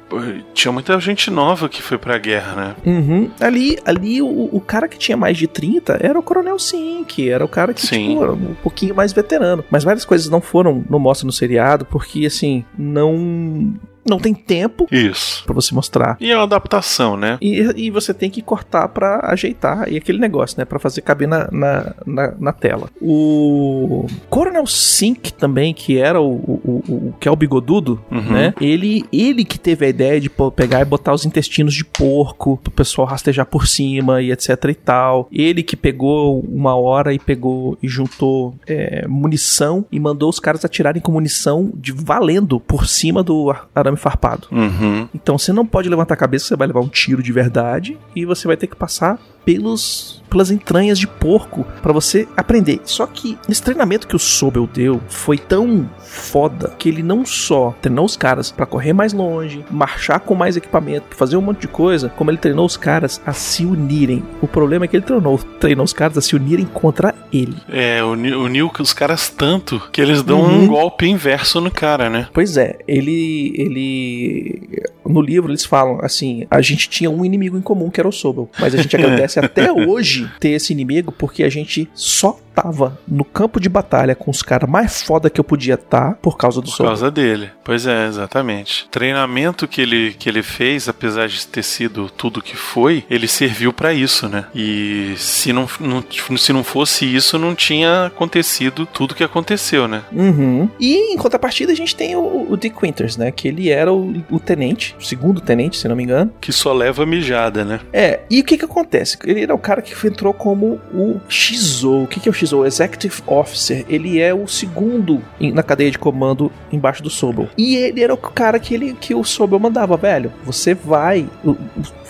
tinha 0.54 0.72
muita 0.72 0.98
gente 0.98 1.30
nova 1.30 1.68
que 1.68 1.82
foi 1.82 1.98
pra 1.98 2.16
guerra, 2.16 2.54
né? 2.54 2.76
Uhum. 2.86 3.30
Ali, 3.40 3.78
ali 3.84 4.22
o, 4.22 4.48
o, 4.50 4.60
cara 4.60 4.88
que 4.88 4.98
tinha 4.98 5.16
mais 5.16 5.36
de 5.36 5.46
30 5.46 5.98
era 6.00 6.18
o 6.18 6.22
Coronel 6.22 6.58
Sink, 6.58 7.28
era 7.28 7.44
o 7.44 7.48
cara 7.48 7.74
que 7.74 7.82
Sim. 7.82 8.08
tipo, 8.08 8.22
era 8.22 8.32
um 8.32 8.54
pouquinho 8.62 8.94
mais 8.94 9.12
veterano. 9.12 9.64
Mas 9.70 9.84
várias 9.84 10.04
coisas 10.04 10.28
não 10.28 10.40
foram, 10.40 10.82
não 10.88 10.98
mostra 10.98 11.26
no 11.26 11.32
seriado, 11.32 11.84
porque 11.84 12.24
assim, 12.26 12.64
não 12.78 13.74
não 14.08 14.18
tem 14.18 14.34
tempo 14.34 14.86
Isso. 14.90 15.44
pra 15.44 15.54
você 15.54 15.74
mostrar. 15.74 16.16
E 16.20 16.30
é 16.30 16.36
uma 16.36 16.44
adaptação, 16.44 17.16
né? 17.16 17.38
E, 17.40 17.60
e 17.86 17.90
você 17.90 18.12
tem 18.14 18.30
que 18.30 18.42
cortar 18.42 18.88
pra 18.88 19.20
ajeitar. 19.24 19.90
E 19.90 19.96
aquele 19.96 20.18
negócio, 20.18 20.58
né? 20.58 20.64
Pra 20.64 20.78
fazer 20.78 21.00
caber 21.02 21.28
na, 21.28 21.48
na, 21.50 21.94
na, 22.06 22.34
na 22.38 22.52
tela. 22.52 22.88
O 23.00 24.06
Coronel 24.28 24.66
Sink 24.66 25.32
também, 25.32 25.72
que 25.74 25.98
era 25.98 26.20
o, 26.20 26.32
o, 26.34 26.60
o- 26.64 26.92
o- 27.08 27.14
que 27.18 27.28
é 27.28 27.30
o 27.30 27.36
bigodudo, 27.36 28.00
Uhum. 28.10 28.32
né? 28.32 28.54
Ele, 28.60 29.04
ele 29.12 29.44
que 29.44 29.58
teve 29.58 29.86
a 29.86 29.88
ideia 29.88 30.20
de 30.20 30.30
pegar 30.54 30.80
e 30.80 30.84
botar 30.84 31.12
os 31.12 31.24
intestinos 31.24 31.74
de 31.74 31.84
porco 31.84 32.56
pro 32.62 32.70
pessoal 32.72 33.06
rastejar 33.06 33.46
por 33.46 33.66
cima 33.66 34.20
e 34.22 34.30
etc 34.32 34.64
e 34.68 34.74
tal. 34.74 35.28
Ele 35.32 35.62
que 35.62 35.76
pegou 35.76 36.40
uma 36.40 36.74
hora 36.74 37.12
e 37.14 37.18
pegou 37.18 37.78
e 37.82 37.88
juntou 37.88 38.54
é, 38.66 39.06
munição 39.08 39.84
e 39.90 39.98
mandou 39.98 40.28
os 40.28 40.38
caras 40.40 40.64
atirarem 40.64 41.00
com 41.02 41.12
munição 41.12 41.70
de 41.74 41.92
valendo 41.92 42.60
por 42.60 42.86
cima 42.86 43.22
do 43.22 43.50
ar- 43.50 43.68
arame 43.94 43.96
farpado. 43.96 44.48
Uhum. 44.50 45.08
Então 45.14 45.38
você 45.38 45.52
não 45.52 45.64
pode 45.64 45.88
levantar 45.88 46.14
a 46.14 46.16
cabeça, 46.16 46.46
você 46.46 46.56
vai 46.56 46.66
levar 46.66 46.80
um 46.80 46.88
tiro 46.88 47.22
de 47.22 47.32
verdade 47.32 47.98
e 48.14 48.24
você 48.24 48.46
vai 48.46 48.56
ter 48.56 48.66
que 48.66 48.76
passar 48.76 49.18
pelos 49.44 50.22
pelas 50.30 50.50
entranhas 50.50 50.98
de 50.98 51.06
porco 51.06 51.64
pra 51.80 51.92
você 51.92 52.26
aprender. 52.36 52.80
Só 52.82 53.06
que 53.06 53.38
esse 53.48 53.62
treinamento 53.62 54.08
que 54.08 54.16
o 54.16 54.18
Sobel 54.18 54.66
deu 54.66 55.00
foi 55.08 55.38
tão 55.38 55.88
foda 56.00 56.74
que 56.76 56.88
ele 56.88 57.04
não 57.04 57.24
só 57.24 57.72
treinou 57.80 58.04
os 58.04 58.16
caras 58.16 58.50
pra 58.50 58.66
correr 58.66 58.92
mais 58.92 59.12
longe, 59.12 59.64
marchar 59.70 60.18
com 60.18 60.34
mais 60.34 60.56
equipamento, 60.56 61.14
fazer 61.14 61.36
um 61.36 61.40
monte 61.40 61.60
de 61.60 61.68
coisa, 61.68 62.08
como 62.08 62.32
ele 62.32 62.38
treinou 62.38 62.66
os 62.66 62.76
caras 62.76 63.20
a 63.24 63.32
se 63.32 63.64
unirem. 63.64 64.24
O 64.42 64.48
problema 64.48 64.86
é 64.86 64.88
que 64.88 64.96
ele 64.96 65.04
treinou, 65.04 65.38
treinou 65.60 65.84
os 65.84 65.92
caras 65.92 66.18
a 66.18 66.20
se 66.20 66.34
unirem 66.34 66.66
contra 66.66 67.14
ele. 67.32 67.54
É, 67.68 68.02
uni- 68.02 68.34
uniu 68.34 68.72
os 68.80 68.92
caras 68.92 69.28
tanto 69.28 69.80
que 69.92 70.00
eles 70.00 70.20
dão 70.24 70.40
Uhum. 70.40 70.62
um 70.64 70.66
golpe 70.66 71.06
inverso 71.06 71.60
no 71.60 71.70
cara, 71.70 72.10
né? 72.10 72.26
Pois 72.34 72.56
é, 72.56 72.78
ele 72.88 73.52
ele 73.56 74.80
no 75.06 75.20
livro 75.20 75.50
eles 75.50 75.64
falam 75.64 75.98
assim, 76.02 76.46
a 76.50 76.60
gente 76.60 76.88
tinha 76.88 77.10
um 77.10 77.24
inimigo 77.24 77.56
em 77.56 77.62
comum 77.62 77.90
que 77.90 78.00
era 78.00 78.08
o 78.08 78.12
Sobel, 78.12 78.48
mas 78.58 78.74
a 78.74 78.82
gente 78.82 78.94
agradece 78.96 79.38
até 79.38 79.70
hoje 79.72 80.30
ter 80.40 80.50
esse 80.50 80.72
inimigo 80.72 81.12
porque 81.12 81.42
a 81.42 81.50
gente 81.50 81.88
só 81.94 82.38
tava 82.54 82.98
no 83.06 83.24
campo 83.24 83.58
de 83.60 83.68
batalha 83.68 84.14
com 84.14 84.30
os 84.30 84.42
caras 84.42 84.68
mais 84.68 85.02
foda 85.02 85.28
que 85.28 85.40
eu 85.40 85.44
podia 85.44 85.74
estar 85.74 86.14
por 86.22 86.36
causa 86.36 86.60
do 86.60 86.66
Por 86.66 86.76
Sobel. 86.76 86.86
causa 86.90 87.10
dele. 87.10 87.50
Pois 87.64 87.86
é, 87.86 88.06
exatamente. 88.06 88.86
Treinamento 88.90 89.66
que 89.66 89.80
ele, 89.80 90.14
que 90.18 90.28
ele 90.28 90.42
fez, 90.42 90.88
apesar 90.88 91.26
de 91.28 91.46
ter 91.46 91.62
sido 91.62 92.08
tudo 92.10 92.42
que 92.42 92.56
foi, 92.56 93.04
ele 93.10 93.26
serviu 93.26 93.72
pra 93.72 93.92
isso, 93.92 94.28
né? 94.28 94.44
E 94.54 95.14
se 95.16 95.52
não, 95.52 95.68
não- 95.80 96.04
se 96.36 96.52
não 96.52 96.62
fosse 96.62 97.04
isso, 97.04 97.38
não 97.38 97.54
tinha 97.54 98.06
acontecido 98.06 98.86
tudo 98.86 99.14
que 99.14 99.24
aconteceu, 99.24 99.88
né? 99.88 100.02
Uhum. 100.12 100.68
E 100.78 101.12
em 101.14 101.16
contrapartida 101.16 101.72
a 101.72 101.76
gente 101.76 101.94
tem 101.96 102.14
o, 102.16 102.46
o 102.50 102.56
Dick 102.56 102.76
Winters, 102.82 103.16
né? 103.16 103.30
Que 103.30 103.48
ele 103.48 103.68
era 103.70 103.92
o, 103.92 104.22
o 104.30 104.38
tenente, 104.38 104.94
o 104.98 105.04
segundo 105.04 105.40
tenente, 105.40 105.76
se 105.78 105.88
não 105.88 105.96
me 105.96 106.02
engano. 106.04 106.32
Que 106.40 106.52
só 106.52 106.72
leva 106.72 107.04
mijada, 107.06 107.64
né? 107.64 107.80
É, 107.92 108.20
e 108.30 108.40
o 108.40 108.44
que 108.44 108.56
que 108.58 108.64
acontece? 108.64 109.18
Ele 109.24 109.42
era 109.42 109.54
o 109.54 109.58
cara 109.58 109.82
que 109.82 109.94
entrou 110.06 110.32
como 110.34 110.80
o 110.92 111.20
XO. 111.28 112.02
O 112.04 112.06
que 112.06 112.20
que 112.20 112.28
é 112.28 112.30
o 112.30 112.34
XO? 112.46 112.64
Executive 112.64 113.22
Officer. 113.26 113.84
Ele 113.88 114.20
é 114.20 114.34
o 114.34 114.46
segundo 114.46 115.22
na 115.40 115.62
cadeia 115.62 115.90
de 115.90 115.98
comando 115.98 116.50
embaixo 116.72 117.02
do 117.02 117.10
Sobel. 117.10 117.48
E 117.56 117.76
ele 117.76 118.02
era 118.02 118.12
o 118.14 118.16
cara 118.16 118.58
que, 118.58 118.74
ele, 118.74 118.94
que 118.94 119.14
o 119.14 119.24
Sobel 119.24 119.58
mandava, 119.58 119.96
velho. 119.96 120.32
Você 120.44 120.74
vai 120.74 121.28
o- 121.44 121.50
o- 121.52 121.58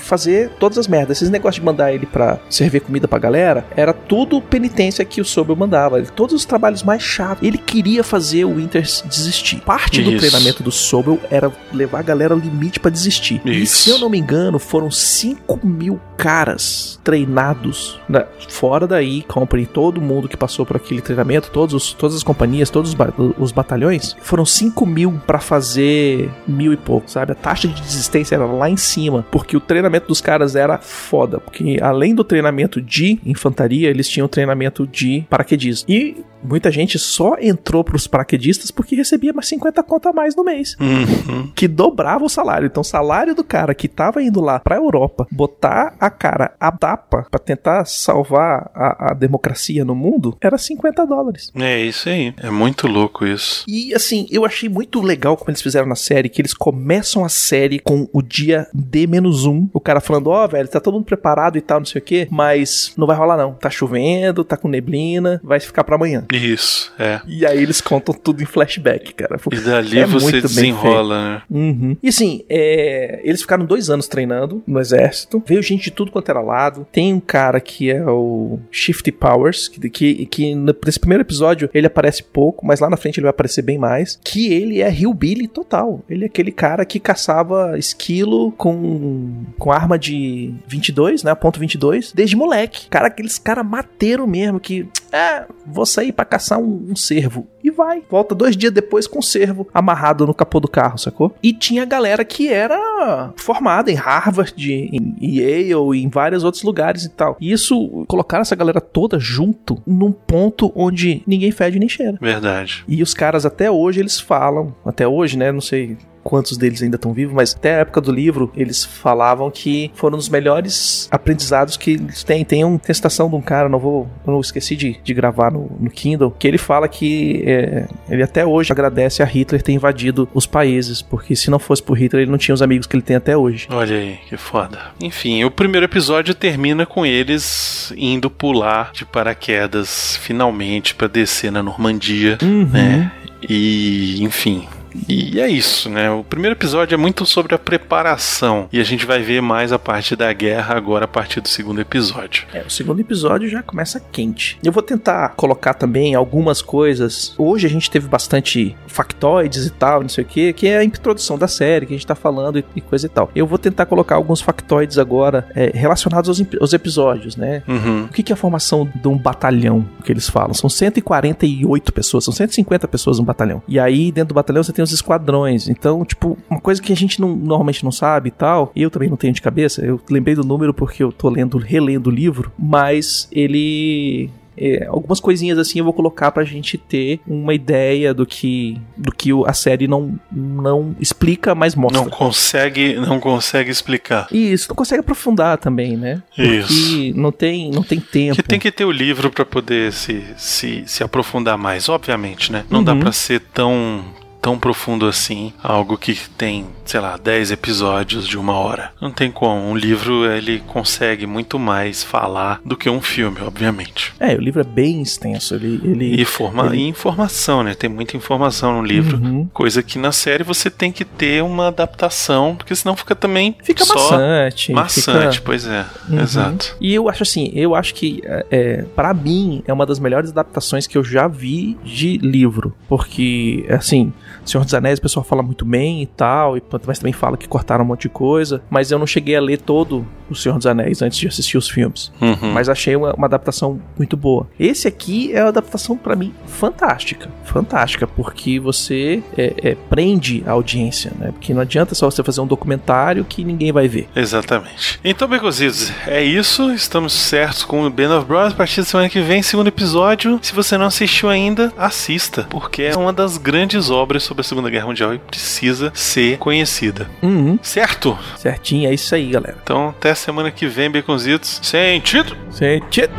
fazer 0.04 0.50
todas 0.60 0.78
as 0.78 0.86
merdas. 0.86 1.18
Esses 1.18 1.30
negócios 1.30 1.60
de 1.60 1.64
mandar 1.64 1.92
ele 1.92 2.06
pra 2.06 2.38
servir 2.48 2.80
comida 2.80 3.08
pra 3.08 3.18
galera, 3.18 3.64
era 3.76 3.92
tudo 3.92 4.40
penitência 4.40 5.04
que 5.04 5.20
o 5.20 5.24
Sobel 5.24 5.56
mandava. 5.56 5.98
Ele- 5.98 6.08
Todos 6.14 6.34
os 6.34 6.44
trabalhos 6.44 6.82
mais 6.82 7.02
chatos. 7.02 7.46
Ele 7.46 7.58
queria 7.58 8.04
fazer 8.04 8.44
o 8.44 8.54
Winters 8.56 9.02
desistir. 9.06 9.60
Parte 9.62 10.02
do 10.02 10.10
Isso. 10.10 10.18
treinamento 10.18 10.62
do 10.62 10.70
Sobel 10.70 11.18
era 11.30 11.50
levar 11.72 12.00
a 12.00 12.02
galera 12.02 12.34
ao 12.34 12.40
limite 12.40 12.78
pra 12.78 12.90
desistir. 12.90 13.40
E 13.44 13.62
Isso. 13.62 13.78
se 13.78 13.90
eu 13.90 13.98
não 13.98 14.08
me 14.08 14.18
engano, 14.18 14.58
foram 14.58 14.90
5 14.90 15.58
mil 15.66 16.00
caras 16.16 16.98
treinados 17.02 17.98
né, 18.08 18.24
fora 18.48 18.86
da 18.86 19.02
E-Company, 19.02 19.66
todo 19.66 20.00
mundo 20.00 20.28
que 20.28 20.36
passou 20.36 20.64
por 20.66 20.76
aquele 20.76 21.00
treinamento, 21.00 21.50
todos 21.50 21.74
os- 21.74 21.92
todas 21.94 22.16
as 22.16 22.22
companhias, 22.22 22.70
todos 22.70 22.90
os, 22.90 22.94
ba- 22.94 23.12
os 23.38 23.52
batalhões, 23.52 24.16
foram 24.20 24.44
5 24.44 24.84
mil 24.86 25.20
pra 25.26 25.38
fazer 25.38 26.30
mil 26.46 26.72
e 26.72 26.76
pouco, 26.76 27.10
sabe? 27.10 27.32
A 27.32 27.34
taxa 27.34 27.66
de 27.68 27.80
desistência 27.80 28.34
era 28.34 28.44
lá 28.46 28.68
em 28.68 28.76
cima, 28.76 29.24
porque 29.30 29.56
o 29.56 29.60
treinamento 29.60 29.93
dos 30.00 30.20
caras 30.20 30.56
era 30.56 30.78
foda, 30.78 31.38
porque 31.38 31.78
além 31.80 32.14
do 32.14 32.24
treinamento 32.24 32.80
de 32.80 33.18
infantaria, 33.24 33.88
eles 33.88 34.08
tinham 34.08 34.28
treinamento 34.28 34.86
de 34.86 35.24
paraquedismo. 35.28 35.86
E 35.88 36.24
muita 36.44 36.70
gente 36.70 36.98
só 36.98 37.36
entrou 37.40 37.82
pros 37.82 38.06
paraquedistas 38.06 38.70
porque 38.70 38.94
recebia 38.96 39.32
mais 39.32 39.48
50 39.48 39.82
conto 39.82 40.08
a 40.08 40.12
mais 40.12 40.34
no 40.36 40.44
mês 40.44 40.76
Uhum. 40.80 41.50
que 41.54 41.66
dobrava 41.68 42.24
o 42.24 42.28
salário. 42.28 42.66
Então, 42.66 42.80
o 42.80 42.84
salário 42.84 43.34
do 43.34 43.42
cara 43.44 43.74
que 43.74 43.88
tava 43.88 44.22
indo 44.22 44.40
lá 44.40 44.58
pra 44.60 44.76
Europa 44.76 45.26
botar 45.30 45.94
a 45.98 46.10
cara 46.10 46.54
a 46.60 46.70
tapa 46.72 47.26
pra 47.30 47.38
tentar 47.40 47.84
salvar 47.86 48.70
a, 48.74 49.10
a 49.10 49.14
democracia 49.14 49.84
no 49.84 49.94
mundo 49.94 50.36
era 50.40 50.56
50 50.58 51.06
dólares. 51.06 51.50
É 51.54 51.80
isso 51.80 52.08
aí. 52.08 52.34
É 52.38 52.50
muito 52.50 52.86
louco 52.86 53.26
isso. 53.26 53.64
E 53.68 53.94
assim, 53.94 54.26
eu 54.30 54.44
achei 54.44 54.68
muito 54.68 55.00
legal 55.00 55.36
como 55.36 55.50
eles 55.50 55.62
fizeram 55.62 55.86
na 55.88 55.94
série, 55.96 56.28
que 56.28 56.40
eles 56.40 56.54
começam 56.54 57.24
a 57.24 57.28
série 57.28 57.78
com 57.78 58.08
o 58.12 58.22
dia 58.22 58.66
D-1. 58.74 59.68
O 59.72 59.80
cara 59.80 60.00
falando, 60.00 60.28
ó, 60.30 60.46
velho, 60.46 60.68
tá 60.68 60.80
todo 60.80 60.94
mundo 60.94 61.04
preparado 61.04 61.56
e 61.56 61.60
tal, 61.60 61.78
não 61.80 61.86
sei 61.86 62.00
o 62.00 62.04
quê, 62.04 62.28
mas 62.30 62.92
não 62.96 63.06
vai 63.06 63.16
rolar 63.16 63.36
não. 63.36 63.52
Tá 63.54 63.70
chovendo, 63.70 64.44
tá 64.44 64.56
com 64.56 64.68
neblina, 64.68 65.40
vai 65.42 65.60
ficar 65.60 65.84
pra 65.84 65.96
amanhã. 65.96 66.24
Isso, 66.36 66.92
é. 66.98 67.20
E 67.26 67.46
aí 67.46 67.62
eles 67.62 67.80
contam 67.80 68.14
tudo 68.14 68.42
em 68.42 68.46
flashback, 68.46 69.14
cara. 69.14 69.38
E 69.52 69.56
dali 69.58 69.98
É 69.98 70.06
você 70.06 70.40
desenrola, 70.40 71.22
né? 71.22 71.42
Uhum. 71.50 71.96
E 72.02 72.08
assim, 72.08 72.44
é, 72.48 73.20
eles 73.22 73.40
ficaram 73.42 73.64
dois 73.64 73.90
anos 73.90 74.08
treinando 74.08 74.62
no 74.66 74.80
exército. 74.80 75.42
Veio 75.46 75.62
gente 75.62 75.84
de 75.84 75.90
tudo 75.90 76.10
quanto 76.10 76.28
era 76.28 76.40
lado. 76.40 76.86
Tem 76.90 77.12
um 77.12 77.20
cara 77.20 77.60
que 77.60 77.90
é 77.90 78.04
o 78.04 78.58
Shifty 78.70 79.12
Powers, 79.12 79.68
que, 79.68 79.88
que, 79.90 80.26
que 80.26 80.54
nesse 80.54 80.98
primeiro 80.98 81.22
episódio 81.22 81.70
ele 81.72 81.86
aparece 81.86 82.22
pouco, 82.22 82.66
mas 82.66 82.80
lá 82.80 82.90
na 82.90 82.96
frente 82.96 83.18
ele 83.18 83.24
vai 83.24 83.30
aparecer 83.30 83.62
bem 83.62 83.78
mais. 83.78 84.18
Que 84.22 84.52
ele 84.52 84.80
é 84.80 84.92
Hillbilly 84.92 85.48
total. 85.48 86.02
Ele 86.08 86.24
é 86.24 86.26
aquele 86.26 86.52
cara 86.52 86.84
que 86.84 86.98
caçava 86.98 87.78
esquilo 87.78 88.52
com, 88.52 89.44
com 89.58 89.72
arma 89.72 89.98
de 89.98 90.54
22, 90.66 91.22
né? 91.22 91.34
Ponto 91.34 91.60
22, 91.60 92.12
desde 92.12 92.36
moleque. 92.36 92.88
Cara, 92.88 93.08
aqueles 93.08 93.38
caras 93.38 93.66
mateiro 93.66 94.26
mesmo 94.26 94.60
que, 94.60 94.88
é, 95.12 95.44
vou 95.66 95.86
sair 95.86 96.12
pra 96.12 96.23
caçar 96.24 96.58
um, 96.58 96.86
um 96.90 96.96
cervo. 96.96 97.46
E 97.62 97.70
vai. 97.70 98.02
Volta 98.10 98.34
dois 98.34 98.56
dias 98.56 98.72
depois 98.72 99.06
com 99.06 99.20
o 99.20 99.22
cervo 99.22 99.66
amarrado 99.72 100.26
no 100.26 100.34
capô 100.34 100.60
do 100.60 100.68
carro, 100.68 100.98
sacou? 100.98 101.34
E 101.42 101.52
tinha 101.52 101.84
galera 101.84 102.24
que 102.24 102.48
era 102.48 103.32
formada 103.36 103.90
em 103.90 103.94
Harvard, 103.94 104.72
em 104.72 105.16
Yale, 105.20 106.02
em 106.02 106.08
vários 106.08 106.44
outros 106.44 106.62
lugares 106.62 107.04
e 107.04 107.08
tal. 107.08 107.36
E 107.40 107.52
isso, 107.52 108.04
colocaram 108.06 108.42
essa 108.42 108.56
galera 108.56 108.80
toda 108.80 109.18
junto 109.18 109.82
num 109.86 110.12
ponto 110.12 110.72
onde 110.74 111.22
ninguém 111.26 111.50
fede 111.50 111.78
nem 111.78 111.88
cheira. 111.88 112.18
Verdade. 112.20 112.84
E 112.86 113.02
os 113.02 113.14
caras 113.14 113.46
até 113.46 113.70
hoje 113.70 114.00
eles 114.00 114.20
falam, 114.20 114.74
até 114.84 115.08
hoje, 115.08 115.38
né? 115.38 115.50
Não 115.50 115.60
sei 115.60 115.96
quantos 116.24 116.56
deles 116.56 116.82
ainda 116.82 116.96
estão 116.96 117.12
vivos, 117.12 117.34
mas 117.34 117.54
até 117.54 117.76
a 117.76 117.78
época 117.80 118.00
do 118.00 118.10
livro 118.10 118.50
eles 118.56 118.82
falavam 118.82 119.50
que 119.50 119.92
foram 119.94 120.16
os 120.16 120.28
melhores 120.28 121.06
aprendizados 121.10 121.76
que 121.76 121.92
eles 121.92 122.24
têm. 122.24 122.44
Tem 122.44 122.64
uma 122.64 122.78
testação 122.78 123.28
de 123.28 123.36
um 123.36 123.42
cara, 123.42 123.68
não 123.68 123.78
vou, 123.78 124.08
eu 124.26 124.32
não 124.32 124.40
esqueci 124.40 124.74
de, 124.74 124.98
de 125.04 125.14
gravar 125.14 125.52
no, 125.52 125.70
no 125.78 125.90
Kindle, 125.90 126.34
que 126.38 126.48
ele 126.48 126.58
fala 126.58 126.88
que 126.88 127.44
é, 127.46 127.86
ele 128.08 128.22
até 128.22 128.44
hoje 128.44 128.72
agradece 128.72 129.22
a 129.22 129.26
Hitler 129.26 129.62
ter 129.62 129.72
invadido 129.72 130.28
os 130.32 130.46
países, 130.46 131.02
porque 131.02 131.36
se 131.36 131.50
não 131.50 131.58
fosse 131.58 131.82
por 131.82 131.98
Hitler 131.98 132.22
ele 132.22 132.30
não 132.30 132.38
tinha 132.38 132.54
os 132.54 132.62
amigos 132.62 132.86
que 132.86 132.96
ele 132.96 133.02
tem 133.02 133.16
até 133.16 133.36
hoje. 133.36 133.68
Olha 133.70 133.96
aí, 133.96 134.18
que 134.28 134.36
foda. 134.36 134.78
Enfim, 135.00 135.44
o 135.44 135.50
primeiro 135.50 135.84
episódio 135.84 136.34
termina 136.34 136.86
com 136.86 137.04
eles 137.04 137.92
indo 137.96 138.30
pular 138.30 138.90
de 138.92 139.04
paraquedas 139.04 140.16
finalmente 140.22 140.94
pra 140.94 141.06
descer 141.06 141.52
na 141.52 141.62
Normandia, 141.62 142.38
né? 142.42 143.12
E, 143.48 144.22
enfim. 144.22 144.66
E 145.08 145.40
é 145.40 145.48
isso, 145.48 145.88
né? 145.90 146.10
O 146.10 146.22
primeiro 146.22 146.54
episódio 146.56 146.94
é 146.94 146.98
muito 146.98 147.26
sobre 147.26 147.54
a 147.54 147.58
preparação. 147.58 148.68
E 148.72 148.80
a 148.80 148.84
gente 148.84 149.04
vai 149.04 149.20
ver 149.20 149.40
mais 149.40 149.72
a 149.72 149.78
parte 149.78 150.14
da 150.14 150.32
guerra 150.32 150.76
agora 150.76 151.04
a 151.04 151.08
partir 151.08 151.40
do 151.40 151.48
segundo 151.48 151.80
episódio. 151.80 152.46
É, 152.52 152.62
o 152.62 152.70
segundo 152.70 153.00
episódio 153.00 153.48
já 153.48 153.62
começa 153.62 154.00
quente. 154.00 154.58
Eu 154.62 154.72
vou 154.72 154.82
tentar 154.82 155.30
colocar 155.30 155.74
também 155.74 156.14
algumas 156.14 156.62
coisas. 156.62 157.34
Hoje 157.36 157.66
a 157.66 157.70
gente 157.70 157.90
teve 157.90 158.06
bastante 158.08 158.76
factoides 158.86 159.66
e 159.66 159.70
tal, 159.70 160.02
não 160.02 160.08
sei 160.08 160.24
o 160.24 160.26
que, 160.26 160.52
que 160.52 160.68
é 160.68 160.78
a 160.78 160.84
introdução 160.84 161.36
da 161.36 161.48
série, 161.48 161.86
que 161.86 161.94
a 161.94 161.96
gente 161.96 162.06
tá 162.06 162.14
falando 162.14 162.58
e, 162.58 162.64
e 162.76 162.80
coisa 162.80 163.06
e 163.06 163.08
tal. 163.08 163.30
Eu 163.34 163.46
vou 163.46 163.58
tentar 163.58 163.86
colocar 163.86 164.14
alguns 164.14 164.40
factoides 164.40 164.98
agora 164.98 165.46
é, 165.54 165.70
relacionados 165.74 166.28
aos, 166.28 166.46
aos 166.60 166.72
episódios, 166.72 167.36
né? 167.36 167.62
Uhum. 167.66 168.04
O 168.04 168.08
que 168.08 168.22
que 168.22 168.32
é 168.32 168.34
a 168.34 168.36
formação 168.36 168.88
de 168.94 169.08
um 169.08 169.18
batalhão 169.18 169.84
que 170.04 170.12
eles 170.12 170.28
falam? 170.28 170.54
São 170.54 170.70
148 170.70 171.92
pessoas, 171.92 172.24
são 172.24 172.32
150 172.32 172.86
pessoas 172.86 173.18
no 173.18 173.24
batalhão. 173.24 173.62
E 173.66 173.80
aí, 173.80 174.12
dentro 174.12 174.28
do 174.28 174.34
batalhão, 174.34 174.62
você 174.62 174.72
tem 174.72 174.83
os 174.84 174.92
esquadrões. 174.92 175.68
Então, 175.68 176.04
tipo, 176.04 176.38
uma 176.48 176.60
coisa 176.60 176.80
que 176.82 176.92
a 176.92 176.96
gente 176.96 177.20
não- 177.20 177.34
normalmente 177.34 177.84
não 177.84 177.92
sabe 177.92 178.28
e 178.28 178.32
tal, 178.32 178.70
eu 178.76 178.90
também 178.90 179.08
não 179.08 179.16
tenho 179.16 179.32
de 179.32 179.42
cabeça, 179.42 179.84
eu 179.84 180.00
lembrei 180.10 180.34
do 180.34 180.44
número 180.44 180.72
porque 180.72 181.02
eu 181.02 181.10
tô 181.12 181.28
lendo, 181.28 181.58
relendo 181.58 182.06
o 182.08 182.10
livro, 182.10 182.52
mas 182.58 183.28
ele 183.32 184.30
é, 184.56 184.86
algumas 184.88 185.18
coisinhas 185.18 185.58
assim 185.58 185.80
eu 185.80 185.84
vou 185.84 185.92
colocar 185.92 186.30
pra 186.30 186.44
gente 186.44 186.78
ter 186.78 187.18
uma 187.26 187.52
ideia 187.52 188.14
do 188.14 188.24
que 188.24 188.80
do 188.96 189.10
que 189.10 189.30
a 189.46 189.52
série 189.52 189.88
não, 189.88 190.14
não 190.30 190.94
explica, 191.00 191.56
mas 191.56 191.74
mostra. 191.74 192.00
Não 192.02 192.08
consegue, 192.08 192.94
não 192.94 193.18
consegue 193.18 193.68
explicar. 193.70 194.28
Isso, 194.30 194.68
não 194.68 194.76
consegue 194.76 195.00
aprofundar 195.00 195.58
também, 195.58 195.96
né? 195.96 196.22
Porque 196.28 196.42
Isso. 196.42 197.18
não 197.18 197.32
tem, 197.32 197.72
não 197.72 197.82
tem 197.82 197.98
tempo. 197.98 198.36
Que 198.36 198.44
tem 198.44 198.60
que 198.60 198.70
ter 198.70 198.84
o 198.84 198.92
livro 198.92 199.28
pra 199.28 199.44
poder 199.44 199.92
se, 199.92 200.22
se, 200.36 200.84
se 200.86 201.02
aprofundar 201.02 201.58
mais, 201.58 201.88
obviamente, 201.88 202.52
né? 202.52 202.64
Não 202.70 202.84
dá 202.84 202.92
Uhum. 202.92 203.00
pra 203.00 203.10
ser 203.10 203.40
tão 203.52 204.04
tão 204.44 204.58
profundo 204.58 205.06
assim, 205.06 205.54
algo 205.62 205.96
que 205.96 206.14
tem, 206.36 206.66
sei 206.84 207.00
lá, 207.00 207.16
10 207.16 207.50
episódios 207.52 208.28
de 208.28 208.36
uma 208.36 208.52
hora. 208.52 208.92
Não 209.00 209.10
tem 209.10 209.30
como. 209.30 209.58
Um 209.70 209.74
livro 209.74 210.26
ele 210.30 210.60
consegue 210.66 211.26
muito 211.26 211.58
mais 211.58 212.04
falar 212.04 212.60
do 212.62 212.76
que 212.76 212.90
um 212.90 213.00
filme, 213.00 213.38
obviamente. 213.40 214.12
É, 214.20 214.34
o 214.34 214.38
livro 214.40 214.60
é 214.60 214.64
bem 214.64 215.00
extenso. 215.00 215.54
Ele, 215.54 215.80
ele... 215.82 216.20
E, 216.20 216.24
forma, 216.26 216.76
e 216.76 216.82
informação, 216.86 217.62
né? 217.62 217.72
Tem 217.72 217.88
muita 217.88 218.18
informação 218.18 218.82
no 218.82 218.86
livro. 218.86 219.16
Uhum. 219.16 219.48
Coisa 219.50 219.82
que 219.82 219.98
na 219.98 220.12
série 220.12 220.44
você 220.44 220.68
tem 220.68 220.92
que 220.92 221.06
ter 221.06 221.42
uma 221.42 221.68
adaptação, 221.68 222.54
porque 222.54 222.74
senão 222.76 222.94
fica 222.94 223.14
também 223.14 223.56
Fica 223.62 223.82
só 223.82 223.94
maçante. 223.94 224.72
maçante, 224.72 225.36
fica- 225.38 225.46
pois 225.46 225.66
é. 225.66 225.86
Uhum. 226.06 226.20
Exato. 226.20 226.76
E 226.78 226.92
eu 226.92 227.08
acho 227.08 227.22
assim, 227.22 227.50
eu 227.54 227.74
acho 227.74 227.94
que, 227.94 228.20
é, 228.26 228.46
é, 228.50 228.82
para 228.94 229.14
mim, 229.14 229.62
é 229.66 229.72
uma 229.72 229.86
das 229.86 229.98
melhores 229.98 230.28
adaptações 230.32 230.86
que 230.86 230.98
eu 230.98 231.02
já 231.02 231.26
vi 231.26 231.78
de 231.82 232.18
livro. 232.18 232.74
Porque, 232.86 233.64
assim, 233.70 234.12
Senhor 234.44 234.64
dos 234.64 234.74
Anéis 234.74 234.98
o 234.98 235.02
pessoal 235.02 235.24
fala 235.24 235.42
muito 235.42 235.64
bem 235.64 236.02
e 236.02 236.06
tal, 236.06 236.56
e, 236.56 236.62
mas 236.86 236.98
também 236.98 237.12
fala 237.12 237.36
que 237.36 237.48
cortaram 237.48 237.84
um 237.84 237.88
monte 237.88 238.02
de 238.02 238.08
coisa. 238.08 238.62
Mas 238.70 238.90
eu 238.90 238.98
não 238.98 239.06
cheguei 239.06 239.36
a 239.36 239.40
ler 239.40 239.58
todo 239.58 240.06
o 240.28 240.34
Senhor 240.34 240.56
dos 240.56 240.66
Anéis 240.66 241.02
antes 241.02 241.18
de 241.18 241.28
assistir 241.28 241.58
os 241.58 241.68
filmes. 241.68 242.12
Uhum. 242.20 242.52
Mas 242.52 242.68
achei 242.68 242.96
uma, 242.96 243.14
uma 243.14 243.26
adaptação 243.26 243.80
muito 243.96 244.16
boa. 244.16 244.48
Esse 244.58 244.88
aqui 244.88 245.32
é 245.32 245.42
uma 245.42 245.48
adaptação 245.48 245.96
pra 245.96 246.16
mim 246.16 246.32
fantástica. 246.46 247.30
Fantástica, 247.44 248.06
porque 248.06 248.58
você 248.58 249.22
é, 249.36 249.54
é, 249.62 249.74
prende 249.74 250.42
a 250.46 250.52
audiência, 250.52 251.12
né? 251.18 251.32
Porque 251.32 251.52
não 251.52 251.60
adianta 251.60 251.94
só 251.94 252.10
você 252.10 252.22
fazer 252.22 252.40
um 252.40 252.46
documentário 252.46 253.24
que 253.24 253.44
ninguém 253.44 253.72
vai 253.72 253.88
ver. 253.88 254.08
Exatamente. 254.14 254.98
Então, 255.04 255.28
Becositos, 255.28 255.92
é 256.06 256.22
isso. 256.22 256.72
Estamos 256.72 257.12
certos 257.12 257.64
com 257.64 257.84
o 257.84 257.90
Band 257.90 258.16
of 258.16 258.26
Brothers. 258.26 258.54
A 258.54 258.56
partir 258.56 258.80
da 258.80 258.86
semana 258.86 259.08
que 259.08 259.20
vem, 259.20 259.42
segundo 259.42 259.68
episódio. 259.68 260.38
Se 260.42 260.54
você 260.54 260.76
não 260.76 260.86
assistiu 260.86 261.28
ainda, 261.28 261.72
assista, 261.76 262.46
porque 262.50 262.82
é 262.82 262.96
uma 262.96 263.12
das 263.12 263.36
grandes 263.36 263.90
obras 263.90 264.23
sobre 264.24 264.40
a 264.40 264.44
Segunda 264.44 264.70
Guerra 264.70 264.86
Mundial 264.86 265.14
e 265.14 265.18
precisa 265.18 265.92
ser 265.94 266.38
conhecida. 266.38 267.08
Uhum. 267.22 267.58
Certo? 267.62 268.18
Certinho, 268.36 268.88
é 268.88 268.94
isso 268.94 269.14
aí, 269.14 269.30
galera. 269.30 269.56
Então, 269.62 269.88
até 269.88 270.14
semana 270.14 270.50
que 270.50 270.66
vem, 270.66 270.90
Baconzitos. 270.90 271.60
Sentido! 271.62 272.36
Sentido. 272.50 273.12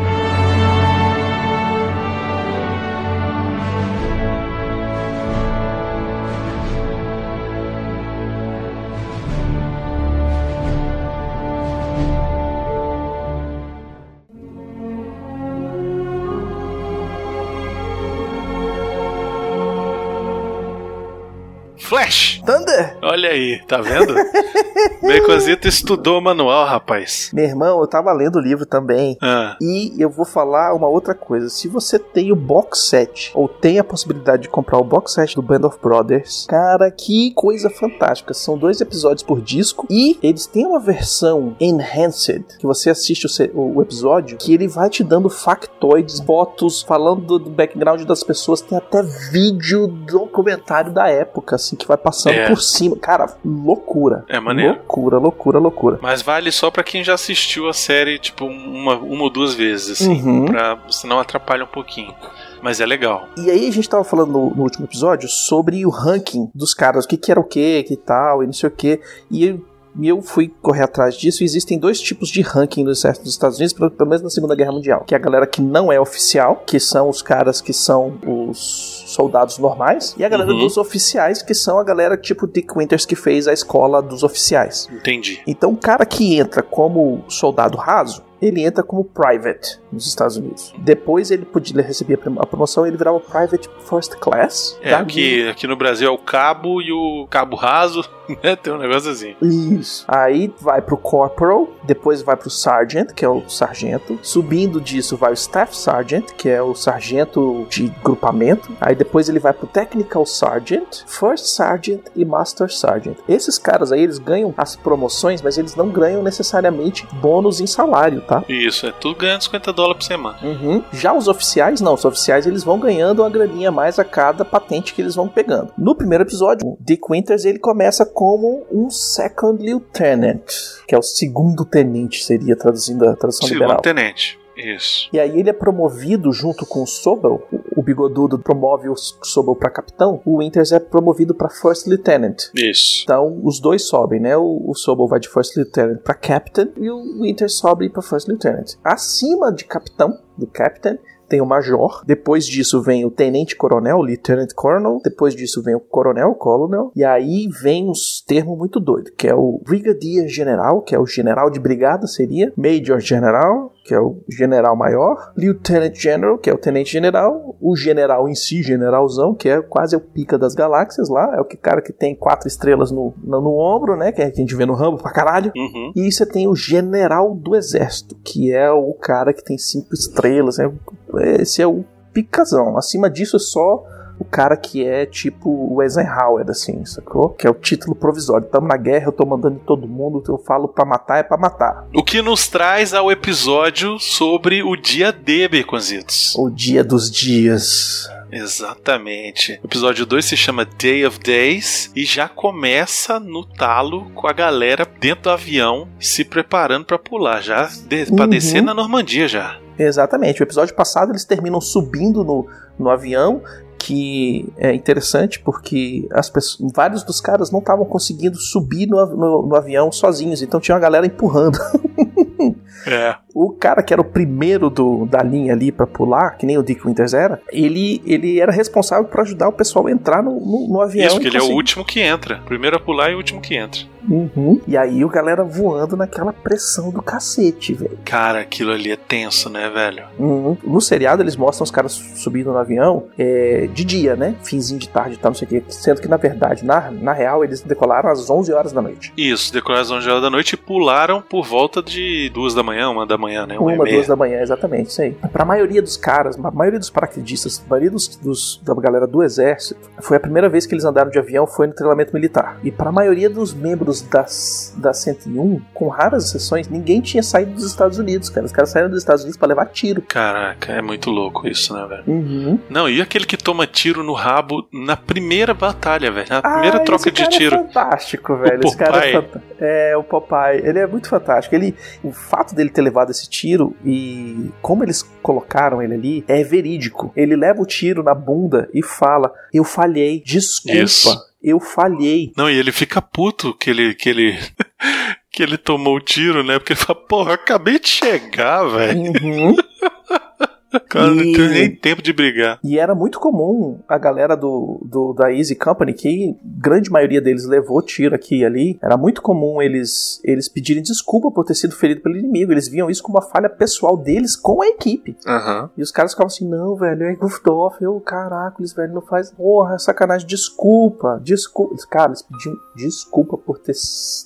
Flash! 22.06 22.40
Thunder! 22.46 22.65
Olha 23.02 23.30
aí, 23.30 23.62
tá 23.68 23.78
vendo? 23.82 24.14
Baconzito 25.02 25.68
estudou 25.68 26.20
o 26.20 26.22
manual, 26.22 26.66
rapaz. 26.66 27.30
Meu 27.34 27.46
irmão, 27.46 27.80
eu 27.82 27.88
tava 27.88 28.12
lendo 28.14 28.38
o 28.38 28.42
livro 28.42 28.66
também. 28.66 29.18
Ah, 29.22 29.56
E 29.62 29.94
eu 30.00 30.10
vou 30.10 30.26
falar 30.26 30.74
uma 30.74 30.88
outra 30.88 31.14
coisa. 31.14 31.50
Se 31.50 31.68
você 31.68 31.98
tem 32.00 32.32
o 32.32 32.36
box 32.36 32.88
set, 32.90 33.32
ou 33.34 33.48
tem 33.48 33.80
a 33.80 33.84
possibilidade 33.84 34.44
de 34.44 34.50
comprar 34.50 34.78
o 34.80 34.84
box 34.84 35.14
set 35.14 35.36
do 35.36 35.42
Band 35.42 35.66
of 35.68 35.78
Brothers, 35.82 36.46
cara, 36.48 36.90
que 36.92 37.32
coisa 37.36 37.70
fantástica. 37.70 38.34
São 38.34 38.58
dois 38.58 38.82
episódios 38.82 39.24
por 39.24 39.42
disco 39.42 39.86
e 39.90 40.18
eles 40.22 40.46
têm 40.48 40.66
uma 40.66 40.80
versão 40.80 41.56
enhanced, 41.60 42.44
que 42.60 42.66
você 42.66 42.90
assiste 42.90 43.26
o, 43.54 43.76
o- 43.78 43.82
episódio, 43.82 44.38
que 44.38 44.54
ele 44.54 44.68
vai 44.68 44.90
te 44.90 45.04
dando 45.04 45.30
factoides, 45.30 46.20
fotos, 46.22 46.82
falando 46.82 47.22
do, 47.22 47.40
do 47.40 47.50
background 47.50 48.02
das 48.04 48.24
pessoas. 48.24 48.62
Tem 48.62 48.78
até 48.78 49.02
vídeo 49.32 49.88
documentário 49.88 50.92
da 50.92 51.08
época, 51.08 51.56
assim, 51.56 51.76
que 51.76 51.88
vai 51.88 51.98
passando 51.98 52.34
É. 52.36 52.48
por 52.48 52.60
cima. 52.66 52.96
Cara, 52.98 53.34
loucura. 53.44 54.26
É 54.28 54.40
maneiro. 54.40 54.74
Loucura, 54.74 55.18
loucura, 55.18 55.60
loucura. 55.60 56.00
mas 56.02 56.22
vale 56.22 56.52
só 56.52 56.70
pra 56.70 56.84
quem 56.84 57.04
já 57.04 57.14
assistiu 57.14 57.70
a 57.70 57.74
série, 57.74 58.20
tipo, 58.20 58.46
uma, 58.46 58.96
uma 58.96 59.24
ou 59.24 59.30
duas 59.30 59.54
vezes, 59.54 60.02
assim. 60.02 60.22
Uhum. 60.22 60.46
Pra 60.46 60.78
senão 60.90 61.20
atrapalha 61.20 61.64
um 61.64 61.68
pouquinho. 61.68 62.14
Mas 62.62 62.82
é 62.82 62.86
legal. 62.86 63.28
E 63.38 63.52
aí 63.52 63.68
a 63.68 63.72
gente 63.72 63.88
tava 63.88 64.04
falando 64.04 64.32
no, 64.32 64.50
no 64.50 64.64
último 64.64 64.86
episódio 64.86 65.30
sobre 65.30 65.86
o 65.86 65.90
ranking 65.90 66.50
dos 66.54 66.74
caras, 66.74 67.06
o 67.06 67.08
que, 67.08 67.16
que 67.18 67.32
era 67.32 67.40
o 67.40 67.44
que, 67.44 67.84
que 67.84 67.96
tal, 67.96 68.42
e 68.42 68.48
não 68.48 68.54
sei 68.54 68.68
o 68.68 68.72
que. 68.72 69.00
E 69.30 69.46
eu, 69.46 69.62
eu 70.02 70.22
fui 70.22 70.52
correr 70.62 70.84
atrás 70.84 71.16
disso. 71.16 71.44
E 71.44 71.46
existem 71.46 71.78
dois 71.78 72.02
tipos 72.02 72.30
de 72.30 72.42
ranking 72.42 72.84
no 72.84 72.92
exército 72.92 73.24
dos 73.24 73.34
Estados 73.34 73.58
Unidos, 73.58 73.74
pelo, 73.74 73.92
pelo 73.92 74.10
menos 74.10 74.24
na 74.24 74.30
Segunda 74.30 74.56
Guerra 74.56 74.72
Mundial. 74.72 75.04
Que 75.06 75.14
é 75.14 75.18
a 75.18 75.22
galera 75.22 75.46
que 75.46 75.62
não 75.62 75.92
é 75.92 76.00
oficial, 76.00 76.64
que 76.66 76.80
são 76.80 77.08
os 77.08 77.22
caras 77.22 77.62
que 77.62 77.72
são 77.72 78.18
os 78.26 79.05
soldados 79.16 79.58
normais, 79.58 80.14
e 80.18 80.24
a 80.26 80.30
galera 80.30 80.52
Uhum. 80.52 80.60
dos 80.60 80.78
oficiais, 80.78 81.42
que 81.42 81.54
são 81.54 81.80
a 81.80 81.84
galera 81.84 82.18
tipo 82.18 82.46
Dick 82.46 82.78
Winters 82.78 83.06
que 83.06 83.16
fez 83.16 83.48
a 83.48 83.54
escola 83.54 84.02
dos 84.02 84.22
oficiais. 84.24 84.88
Entendi. 84.92 85.42
Então, 85.48 85.72
o 85.72 85.78
cara 85.78 86.06
que 86.06 86.38
entra 86.38 86.62
como 86.62 87.24
soldado 87.30 87.78
raso, 87.78 88.22
ele 88.42 88.64
entra 88.64 88.84
como 88.84 89.04
private 89.04 89.80
nos 89.92 90.08
Estados 90.08 90.38
Unidos. 90.38 90.74
Depois 90.78 91.32
ele 91.32 91.46
podia 91.46 91.82
receber 91.82 92.20
a 92.38 92.46
promoção 92.46 92.86
e 92.86 92.90
ele 92.90 92.98
virava 92.98 93.20
private 93.20 93.70
first 93.90 94.16
class. 94.16 94.78
É, 94.82 94.92
tá? 94.92 95.00
aqui, 95.00 95.48
aqui 95.48 95.68
no 95.68 95.76
Brasil 95.76 96.08
é 96.08 96.12
o 96.12 96.18
cabo 96.18 96.82
e 96.82 96.92
o 96.92 97.28
cabo 97.28 97.56
raso, 97.56 98.04
né? 98.44 98.56
Tem 98.56 98.74
um 98.74 98.78
negócio 98.78 99.10
assim. 99.10 99.36
Isso. 99.42 100.06
Aí 100.08 100.54
vai 100.60 100.82
pro 100.82 100.98
corporal, 100.98 101.70
depois 101.84 102.22
vai 102.22 102.36
pro 102.36 102.50
sergeant, 102.50 103.14
que 103.14 103.24
é 103.24 103.30
o 103.30 103.48
sargento. 103.48 104.20
Subindo 104.22 104.82
disso 104.82 105.16
vai 105.18 105.32
o 105.32 105.34
staff 105.34 105.76
sergeant, 105.76 106.26
que 106.38 106.50
é 106.50 106.62
o 106.62 106.76
sargento 106.76 107.66
de 107.70 107.88
grupamento. 108.04 108.72
Aí 108.82 108.96
depois 108.96 109.30
ele 109.30 109.40
vai 109.40 109.54
pro 109.54 109.68
technical 109.68 110.26
sergeant, 110.26 111.04
first 111.08 111.46
sergeant 111.46 112.02
e 112.16 112.26
master 112.26 112.72
sergeant. 112.72 113.18
Esses 113.28 113.58
caras 113.58 113.92
aí, 113.92 114.02
eles 114.02 114.18
ganham 114.18 114.54
as 114.58 114.76
promoções, 114.76 115.42
mas 115.42 115.58
eles 115.58 115.76
não 115.76 115.90
ganham 115.90 116.22
necessariamente 116.22 117.08
bônus 117.14 117.60
em 117.60 117.68
salário, 117.68 118.22
tá? 118.26 118.44
Isso, 118.50 118.86
é 118.88 118.92
tudo 118.92 119.16
ganhando 119.20 119.44
50 119.44 119.74
dólares 119.74 119.98
por 119.98 120.04
semana. 120.04 120.38
Uhum. 120.44 120.84
Já 120.92 121.14
os 121.14 121.28
oficiais, 121.28 121.82
não. 121.82 121.94
Os 121.94 122.06
oficiais 122.06 122.46
eles 122.46 122.64
vão 122.64 122.80
ganhando 122.80 123.22
uma 123.22 123.30
graninha 123.30 123.70
a 123.70 123.72
mais 123.72 124.00
a 124.00 124.04
cada 124.04 124.44
patente 124.44 124.94
que 124.94 125.02
eles 125.02 125.16
vão 125.16 125.28
pegando. 125.28 125.72
No 125.78 125.96
primeiro 125.96 126.24
episódio, 126.24 126.68
o 126.68 126.78
Dick 126.80 127.04
Winters 127.10 127.46
ele 127.46 127.60
começa 127.60 128.06
como 128.06 128.66
um 128.72 128.90
second 128.90 129.64
lieutenant, 129.64 130.42
que 130.88 130.96
é 130.96 130.98
o 130.98 131.02
segundo 131.04 131.64
tenente, 131.66 132.24
seria 132.24 132.56
traduzindo 132.56 133.08
a 133.08 133.16
tradução 133.16 133.48
Segundo 133.48 133.62
liberal. 133.62 133.82
tenente. 133.82 134.40
Isso. 134.56 135.10
E 135.12 135.20
aí 135.20 135.40
ele 135.40 135.50
é 135.50 135.54
promovido 135.54 136.32
junto 136.32 136.66
com 136.66 136.84
o 136.84 136.88
Sobel. 136.88 137.46
O- 137.76 137.82
bigodudo 137.86 138.40
promove 138.40 138.90
o 138.90 138.96
Sobel 138.96 139.56
para 139.56 139.70
capitão. 139.70 140.20
O 140.26 140.40
Winters 140.40 140.72
é 140.72 140.80
promovido 140.80 141.36
para 141.36 141.50
first 141.50 141.86
lieutenant. 141.88 142.46
Isso. 142.56 143.02
Então, 143.04 143.40
os 143.44 143.60
dois 143.60 143.88
sobem, 143.88 144.20
né? 144.20 144.36
O, 144.36 144.64
o 144.68 144.74
Sobel 144.74 145.08
vai 145.08 145.20
de 145.20 145.30
First 145.30 145.56
Lieutenant 145.56 146.00
pra 146.00 146.16
Captain 146.16 146.72
e 146.78 146.90
o 146.90 147.22
Winter 147.22 147.48
sobe 147.48 147.88
pra 147.90 148.02
First 148.02 148.28
Lieutenant. 148.28 148.72
Acima 148.84 149.52
de 149.52 149.66
Capitão, 149.66 150.18
do 150.36 150.48
Captain, 150.48 150.98
tem 151.28 151.42
o 151.42 151.46
Major. 151.46 152.04
Depois 152.06 152.46
disso 152.46 152.82
vem 152.82 153.06
o 153.06 153.12
Tenente 153.12 153.56
Coronel, 153.56 154.02
Lieutenant 154.02 154.54
Colonel. 154.56 155.00
Depois 155.04 155.36
disso 155.36 155.62
vem 155.62 155.76
o 155.76 155.80
Coronel, 155.80 156.34
Colonel. 156.36 156.92
E 156.96 157.04
aí 157.04 157.48
vem 157.62 157.90
uns 157.90 158.24
termos 158.26 158.58
muito 158.58 158.80
doidos, 158.80 159.12
que 159.18 159.28
é 159.28 159.36
o 159.36 159.62
Brigadier 159.66 160.28
General, 160.28 160.82
que 160.82 160.96
é 160.96 161.00
o 161.00 161.06
General 161.06 161.50
de 161.50 161.60
Brigada, 161.60 162.08
seria. 162.08 162.52
Major 162.56 163.00
General, 163.00 163.74
que 163.86 163.94
é 163.94 164.00
o 164.00 164.18
General 164.30 164.76
Maior. 164.76 165.32
Lieutenant 165.38 165.96
General, 165.96 166.38
que 166.38 166.50
é 166.50 166.54
o 166.54 166.58
Tenente 166.58 166.92
General. 166.92 167.56
O 167.62 167.76
General 167.76 168.28
em 168.28 168.36
si, 168.36 168.64
Generalzão, 168.64 169.34
que 169.34 169.50
é 169.50 169.62
quase 169.62 169.96
o 169.96 170.00
pica 170.00 170.38
das 170.38 170.56
galáxias 170.56 171.10
lá. 171.10 171.36
É 171.36 171.42
o 171.42 171.46
que 171.46 171.56
cara 171.56 171.82
que 171.82 171.94
tem 171.94 172.16
quatro 172.16 172.48
estrelas 172.48 172.92
no, 172.92 173.14
no, 173.24 173.42
no 173.42 173.58
ombro, 173.58 173.96
né? 173.96 174.12
Que 174.12 174.22
é 174.22 174.32
que 174.32 174.40
a 174.40 174.42
gente 174.42 174.56
vê 174.56 174.66
no 174.66 174.74
Rambo 174.74 175.02
pra 175.02 175.12
caralho. 175.12 175.52
Uhum. 175.56 175.92
E 175.96 176.12
você 176.12 176.26
tem 176.26 176.48
o 176.48 176.56
General 176.56 177.34
do 177.36 177.56
Exército, 177.56 178.16
que 178.24 178.52
é 178.52 178.72
o 178.72 178.94
cara 178.94 179.34
que 179.34 179.44
tem 179.44 179.58
cinco 179.58 179.94
estrelas. 179.94 180.58
né? 180.58 180.72
Esse 181.20 181.62
é 181.62 181.68
o 181.68 181.84
picazão. 182.14 182.78
Acima 182.78 183.10
disso 183.10 183.36
é 183.36 183.40
só 183.40 183.84
o 184.18 184.24
cara 184.24 184.56
que 184.56 184.86
é 184.86 185.06
tipo 185.06 185.50
o 185.50 185.82
Eisenhower, 185.82 186.46
assim, 186.50 186.86
sacou? 186.86 187.30
Que 187.30 187.46
é 187.46 187.50
o 187.50 187.54
título 187.54 187.96
provisório. 187.96 188.48
Tamo 188.48 188.68
na 188.68 188.78
guerra, 188.78 189.08
eu 189.08 189.12
tô 189.12 189.26
mandando 189.26 189.58
em 189.58 189.66
todo 189.66 189.88
mundo, 189.88 190.24
eu 190.28 190.38
falo 190.38 190.68
pra 190.68 190.86
matar, 190.86 191.18
é 191.18 191.24
pra 191.24 191.38
matar. 191.38 191.86
O 191.94 192.04
que 192.04 192.22
nos 192.22 192.48
traz 192.48 192.94
ao 192.94 193.12
episódio 193.12 194.00
sobre 194.00 194.64
o 194.64 194.76
dia 194.76 195.12
D, 195.12 195.48
Baconzitos. 195.48 196.34
O 196.38 196.50
dia 196.50 196.84
dos 196.84 197.12
dias. 197.12 198.10
Exatamente. 198.32 199.60
O 199.64 199.68
episódio 199.68 200.06
2 200.06 200.26
se 200.26 200.36
chama 200.36 200.66
Day 200.66 201.06
of 201.06 201.20
Days 201.20 201.92
e 201.96 202.04
já 202.04 202.28
começa 202.28 203.20
no 203.20 203.46
talo 203.46 204.10
com 204.12 204.28
a 204.28 204.34
galera 204.34 204.86
dentro 205.00 205.24
do 205.24 205.30
avião 205.30 205.88
se 206.00 206.26
preparando 206.26 206.86
para 206.86 207.00
pular, 207.00 207.42
já 207.42 207.70
de, 207.88 208.04
uhum. 208.04 208.16
pra 208.16 208.26
descer 208.26 208.62
na 208.62 208.74
Normandia 208.74 209.28
já. 209.28 209.58
Exatamente. 209.78 210.42
O 210.42 210.44
episódio 210.44 210.76
passado 210.76 211.12
eles 211.12 211.26
terminam 211.26 211.60
subindo 211.60 212.24
no, 212.24 212.48
no 212.78 212.90
avião 212.90 213.42
que 213.78 214.52
é 214.58 214.74
interessante 214.74 215.40
porque 215.40 216.08
as 216.12 216.28
pessoas, 216.28 216.72
vários 216.74 217.04
dos 217.04 217.22
caras 217.22 217.52
não 217.52 217.60
estavam 217.60 217.86
conseguindo 217.86 218.36
subir 218.36 218.88
no, 218.88 219.06
no, 219.06 219.48
no, 219.48 219.56
avião 219.56 219.92
sozinhos, 219.92 220.42
então 220.42 220.60
tinha 220.60 220.74
uma 220.74 220.82
galera 220.82 221.06
empurrando. 221.06 221.58
É. 222.88 223.16
O 223.34 223.52
cara 223.52 223.82
que 223.82 223.92
era 223.92 224.02
o 224.02 224.06
primeiro 224.06 224.70
do, 224.70 225.08
da 225.08 225.24
linha 225.24 225.54
ali 225.54 225.72
para 225.72 225.88
pular, 225.88 226.38
que 226.38 226.46
nem 226.46 226.56
o 226.56 226.62
Dick 226.62 226.86
Winters 226.86 227.16
era, 227.16 227.42
ele, 227.52 228.00
ele 228.06 228.40
era 228.40 228.52
responsável 228.52 229.06
por 229.06 229.22
ajudar 229.22 229.48
o 229.48 229.52
pessoal 229.52 229.88
a 229.88 229.92
entrar 229.92 230.22
no, 230.22 230.40
no, 230.40 230.68
no 230.68 230.82
avião. 230.82 231.08
Isso, 231.08 231.20
que 231.20 231.26
ele 231.26 231.40
conseguir. 231.40 231.52
é 231.52 231.54
o 231.54 231.58
último 231.58 231.84
que 231.84 232.00
entra. 232.00 232.42
Primeiro 232.46 232.76
a 232.76 232.80
pular 232.80 233.10
e 233.10 233.16
o 233.16 233.18
último 233.18 233.42
que 233.42 233.56
entra. 233.56 233.82
Uhum. 234.10 234.60
E 234.68 234.78
aí 234.78 235.04
o 235.04 235.10
galera 235.10 235.44
voando 235.44 235.96
naquela 235.96 236.34
pressão 236.34 236.92
do 236.92 237.02
cacete, 237.02 237.74
velho. 237.74 237.98
Cara, 238.04 238.40
aquilo 238.40 238.72
ali 238.72 238.92
é 238.92 238.96
tenso, 238.96 239.50
né, 239.50 239.70
velho? 239.70 240.06
Uhum. 240.20 240.58
No 240.64 240.82
seriado 240.82 241.22
eles 241.22 241.36
mostram 241.36 241.64
os 241.64 241.72
caras 241.72 241.94
subindo 241.94 242.52
no 242.52 242.58
avião 242.58 243.06
é, 243.18 243.68
de 243.74 243.84
dia, 243.84 244.16
né? 244.16 244.36
Finzinho 244.44 244.80
de 244.80 244.90
tarde 244.90 245.16
e 245.16 245.18
tal, 245.18 245.32
não 245.32 245.36
sei 245.36 245.46
o 245.46 245.50
quê. 245.50 245.64
Sendo 245.70 246.02
que, 246.02 246.08
na 246.08 246.18
verdade, 246.18 246.66
na, 246.66 246.92
na 246.92 247.14
real, 247.14 247.44
eles 247.44 247.62
decolaram 247.62 248.10
às 248.10 248.30
11 248.30 248.54
horas 248.54 248.72
da 248.72 248.82
noite. 248.82 249.14
Isso, 249.18 249.54
decolaram 249.54 249.82
às 249.82 249.92
11 249.92 250.10
horas 250.10 250.22
da 250.22 250.30
noite 250.30 250.54
e 250.54 250.58
pularam 250.58 251.22
por 251.22 251.46
volta 251.46 251.82
de 251.82 252.30
duas 252.34 252.54
da 252.54 252.64
manhã, 252.64 252.90
uma 252.90 253.06
da 253.06 253.18
manhã, 253.18 253.46
né? 253.46 253.58
Uma, 253.58 253.74
uma 253.74 253.86
duas 253.86 254.08
da 254.08 254.16
manhã, 254.16 254.42
exatamente, 254.42 254.90
isso 254.90 255.02
aí. 255.02 255.12
Pra 255.32 255.46
maioria 255.46 255.82
dos 255.82 255.98
caras, 255.98 256.38
a 256.38 256.52
maioria 256.52 256.80
dos 256.80 256.90
paraquedistas, 256.90 257.64
a 257.66 257.70
maioria 257.70 257.92
dos, 257.92 258.16
dos, 258.18 258.62
da 258.64 258.74
galera 258.76 259.08
do 259.08 259.24
exército, 259.24 259.80
foi 260.02 260.18
a 260.18 260.20
primeira 260.20 260.50
vez 260.50 260.66
que 260.66 260.74
eles 260.74 260.86
andaram 260.86 261.10
de 261.10 261.20
avião, 261.20 261.48
foi 261.48 261.68
no 261.68 261.74
treinamento 261.74 262.14
militar. 262.14 262.60
E 262.64 262.72
para 262.72 262.90
a 262.90 262.94
maioria 262.94 263.30
dos 263.30 263.54
membros 263.54 263.95
das, 264.02 264.74
da 264.78 264.94
101, 264.94 265.62
com 265.74 265.88
raras 265.88 266.26
exceções, 266.26 266.68
ninguém 266.68 267.02
tinha 267.02 267.24
saído 267.24 267.54
dos 267.54 267.66
Estados 267.66 267.98
Unidos, 267.98 268.30
cara. 268.30 268.46
Os 268.46 268.52
caras 268.52 268.70
saíram 268.70 268.90
dos 268.90 269.00
Estados 269.00 269.24
Unidos 269.24 269.38
para 269.38 269.48
levar 269.50 269.66
tiro. 269.68 270.02
Caraca, 270.02 270.74
é 270.74 270.82
muito 270.82 271.10
louco 271.10 271.48
isso, 271.48 271.74
né, 271.74 271.86
velho? 271.88 272.04
Uhum. 272.08 272.60
Não, 272.70 272.90
e 272.90 273.02
aquele 273.02 273.26
que 273.26 273.38
toma 273.38 273.68
tiro 273.68 274.04
no 274.04 274.14
rabo 274.14 274.68
na 274.72 274.96
primeira 274.96 275.54
batalha, 275.54 276.12
velho? 276.12 276.28
Na 276.30 276.42
primeira 276.42 276.78
ah, 276.78 276.82
troca 276.82 277.12
de 277.12 277.24
é 277.24 277.28
tiro. 277.28 277.56
É 277.56 277.60
fantástico, 277.60 278.36
velho. 278.38 278.62
O 278.64 278.68
esse 278.68 278.78
cara 278.78 279.06
é, 279.06 279.12
fant... 279.12 279.42
é 279.60 279.98
o 279.98 280.04
Popeye. 280.04 280.62
Ele 280.64 280.80
é 280.80 280.88
muito 280.88 281.08
fantástico. 281.08 281.56
Ele, 281.56 281.76
o 282.04 282.12
fato 282.12 282.56
dele 282.56 282.70
ter 282.70 282.82
levado 282.82 283.12
esse 283.12 283.30
tiro 283.30 283.76
e 283.84 284.52
como 284.62 284.84
eles 284.84 285.02
colocaram 285.22 285.82
ele 285.82 285.94
ali 285.94 286.26
é 286.28 286.44
verídico. 286.44 287.12
Ele 287.16 287.36
leva 287.36 287.62
o 287.62 287.66
tiro 287.66 288.04
na 288.04 288.14
bunda 288.14 288.70
e 288.74 288.84
fala: 288.84 289.34
Eu 289.54 289.64
falhei, 289.64 290.22
desculpa. 290.24 290.78
Isso. 290.78 291.35
Eu 291.46 291.60
falhei. 291.60 292.32
Não, 292.36 292.50
e 292.50 292.58
ele 292.58 292.72
fica 292.72 293.00
puto 293.00 293.54
que 293.54 293.70
ele. 293.70 293.94
Que 293.94 294.10
ele... 294.10 294.40
que 295.32 295.44
ele 295.44 295.60
tomou 295.60 295.98
o 295.98 296.02
tiro, 296.02 296.44
né? 296.44 296.58
Porque 296.58 296.74
ele 296.74 296.80
fala, 296.80 297.00
porra, 297.08 297.34
acabei 297.36 297.78
de 297.78 297.88
chegar, 297.88 298.64
velho. 298.64 299.00
Uhum. 299.22 299.56
Cara, 300.90 301.12
e... 301.12 301.16
não 301.16 301.24
tem 301.24 301.50
nem 301.50 301.76
tempo 301.76 302.02
de 302.02 302.14
brigar. 302.14 302.60
E 302.64 302.80
era 302.80 302.96
muito 302.96 303.20
comum 303.20 303.80
a 303.88 303.98
galera 303.98 304.36
do, 304.36 304.82
do, 304.84 305.14
da 305.14 305.32
Easy 305.32 305.56
Company, 305.56 305.94
que 305.94 306.36
grande 306.44 306.90
maioria 306.90 307.22
deles 307.22 307.46
levou 307.46 307.82
tiro 307.82 308.16
aqui 308.16 308.40
e 308.40 308.46
ali, 308.46 308.80
era 308.82 308.98
muito 308.98 309.22
comum 309.22 309.62
eles, 309.62 310.22
eles 310.24 310.50
pedirem 310.50 310.84
desculpa 310.84 311.32
por 311.32 311.46
ter 311.46 311.56
sido 311.56 311.76
ferido 311.76 312.02
pelo 312.02 312.18
inimigo. 312.18 312.52
Eles 312.52 312.68
viam 312.68 312.90
isso 312.90 313.04
como 313.04 313.18
uma 313.18 313.24
falha 313.24 313.50
pessoal 313.50 313.98
deles 313.98 314.36
com 314.36 314.62
a 314.62 314.68
equipe. 314.68 315.16
Uhum. 315.26 315.70
E 315.78 315.82
os 315.82 315.92
caras 315.92 316.12
ficavam 316.12 316.28
assim, 316.28 316.48
não, 316.48 316.76
velho, 316.76 317.04
é 317.04 317.16
goofed 317.16 317.50
off, 317.50 317.84
eu, 317.84 318.00
caraca, 318.00 318.58
eles, 318.60 318.74
velho, 318.74 318.94
não 318.94 319.02
faz, 319.02 319.32
porra, 319.32 319.76
é 319.76 319.80
sacanagem, 319.80 320.28
desculpa, 320.28 321.20
desculpa. 321.24 321.76
Cara, 321.90 322.10
eles 322.10 322.22
pediam 322.22 322.56
desculpa 322.76 323.38
por 323.38 323.60
ter 323.60 323.76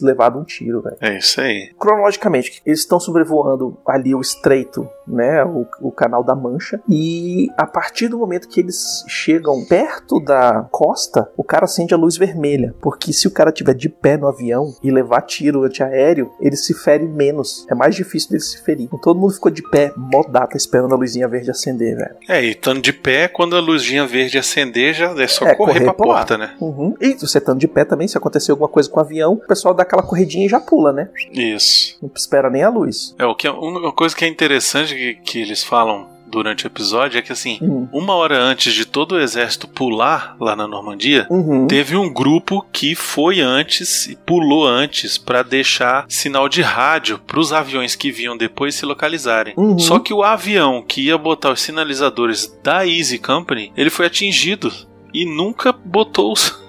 levado 0.02 0.40
um 0.40 0.44
tiro, 0.44 0.82
velho. 0.82 0.98
É 1.00 1.18
isso 1.18 1.40
aí. 1.42 1.72
Cronologicamente, 1.78 2.62
eles 2.66 2.80
estão 2.80 3.00
sobrevoando 3.00 3.78
ali 3.86 4.16
o 4.16 4.22
estreito, 4.22 4.88
né, 5.08 5.44
o, 5.44 5.66
o 5.82 5.92
canal 5.92 6.24
da 6.24 6.36
Mancha. 6.40 6.82
E 6.90 7.48
a 7.58 7.66
partir 7.66 8.08
do 8.08 8.18
momento 8.18 8.48
que 8.48 8.60
eles 8.60 9.04
chegam 9.08 9.66
perto 9.66 10.20
da 10.20 10.68
costa, 10.72 11.30
o 11.38 11.44
cara 11.44 11.66
acende 11.66 11.94
a 11.94 11.98
luz 11.98 12.18
vermelha. 12.18 12.74
Porque 12.82 13.14
se 13.14 13.28
o 13.28 13.32
cara 13.32 13.52
tiver 13.52 13.74
de 13.74 13.90
pé 13.90 14.18
no 14.18 14.28
avião 14.28 14.74
e 14.84 14.92
levar 14.92 15.22
tiro 15.22 15.64
antiaéreo, 15.64 16.32
ele 16.40 16.56
se 16.56 16.74
fere 16.74 17.06
menos. 17.06 17.66
É 17.70 17.76
mais 17.76 17.96
difícil 17.96 18.30
dele 18.30 18.44
se 18.44 18.62
ferir. 18.62 18.86
Então 18.86 19.00
todo 19.00 19.20
mundo 19.20 19.34
ficou 19.34 19.52
de 19.52 19.62
pé, 19.62 19.92
modata, 19.96 20.58
esperando 20.58 20.94
a 20.94 20.98
luzinha 20.98 21.28
verde 21.28 21.52
acender, 21.52 21.98
velho. 21.98 22.16
É, 22.28 22.44
e 22.44 22.52
estando 22.52 22.82
de 22.82 22.94
pé, 22.94 23.28
quando 23.28 23.56
a 23.56 23.60
luzinha 23.60 24.06
verde 24.06 24.38
acender, 24.38 24.94
já 24.94 25.12
é 25.22 25.28
só 25.28 25.46
é, 25.46 25.56
correr, 25.56 25.74
correr 25.74 25.86
pra 25.86 25.94
porta, 25.94 26.38
né? 26.38 26.56
Uhum. 26.60 26.96
E 27.00 27.14
você 27.14 27.38
estando 27.38 27.60
de 27.60 27.68
pé 27.68 27.84
também, 27.84 28.08
se 28.08 28.18
acontecer 28.18 28.52
alguma 28.52 28.70
coisa 28.70 28.90
com 28.90 29.00
o 29.00 29.04
avião, 29.04 29.34
o 29.34 29.48
pessoal 29.48 29.74
dá 29.74 29.84
aquela 29.84 30.04
corridinha 30.04 30.46
e 30.46 30.50
já 30.50 30.60
pula, 30.60 30.94
né? 30.94 31.10
Isso. 31.32 31.98
Não 32.02 32.10
espera 32.16 32.50
nem 32.50 32.64
a 32.64 32.70
luz. 32.70 33.16
É, 33.18 33.26
o 33.26 33.36
que 33.36 33.48
é, 33.48 33.52
uma 33.52 33.92
coisa 33.92 34.16
que 34.16 34.26
é 34.26 34.28
interessante 34.28 34.96
que, 34.96 35.16
que 35.16 35.42
eles 35.42 35.64
falam 35.64 36.08
durante 36.30 36.66
o 36.66 36.68
episódio 36.68 37.18
é 37.18 37.22
que 37.22 37.32
assim, 37.32 37.58
uhum. 37.62 37.88
uma 37.92 38.14
hora 38.14 38.40
antes 38.40 38.74
de 38.74 38.86
todo 38.86 39.14
o 39.14 39.20
exército 39.20 39.68
pular 39.68 40.36
lá 40.40 40.56
na 40.56 40.68
Normandia, 40.68 41.28
uhum. 41.30 41.68
teve 41.68 41.96
um 41.96 42.12
grupo 42.12 42.66
que 42.72 42.96
foi 42.96 43.40
antes 43.40 44.08
e 44.08 44.16
pulou 44.16 44.68
antes 44.68 45.18
para 45.18 45.44
deixar 45.44 46.06
sinal 46.08 46.48
de 46.48 46.62
rádio 46.62 47.20
para 47.20 47.40
os 47.40 47.52
aviões 47.52 47.96
que 47.96 48.12
vinham 48.12 48.38
depois 48.38 48.76
se 48.76 48.86
localizarem. 48.86 49.54
Uhum. 49.58 49.80
Só 49.80 50.00
que 50.00 50.14
o 50.14 50.24
avião 50.24 50.84
que 50.88 51.02
ia 51.02 51.18
botar 51.18 51.52
os 51.52 51.62
sinalizadores 51.62 52.52
da 52.64 52.86
Easy 52.86 53.18
Company, 53.18 53.72
ele 53.76 53.90
foi 53.90 54.06
atingido 54.06 54.72
e 55.14 55.26
nunca 55.26 55.72
botou 55.72 56.32
os 56.32 56.69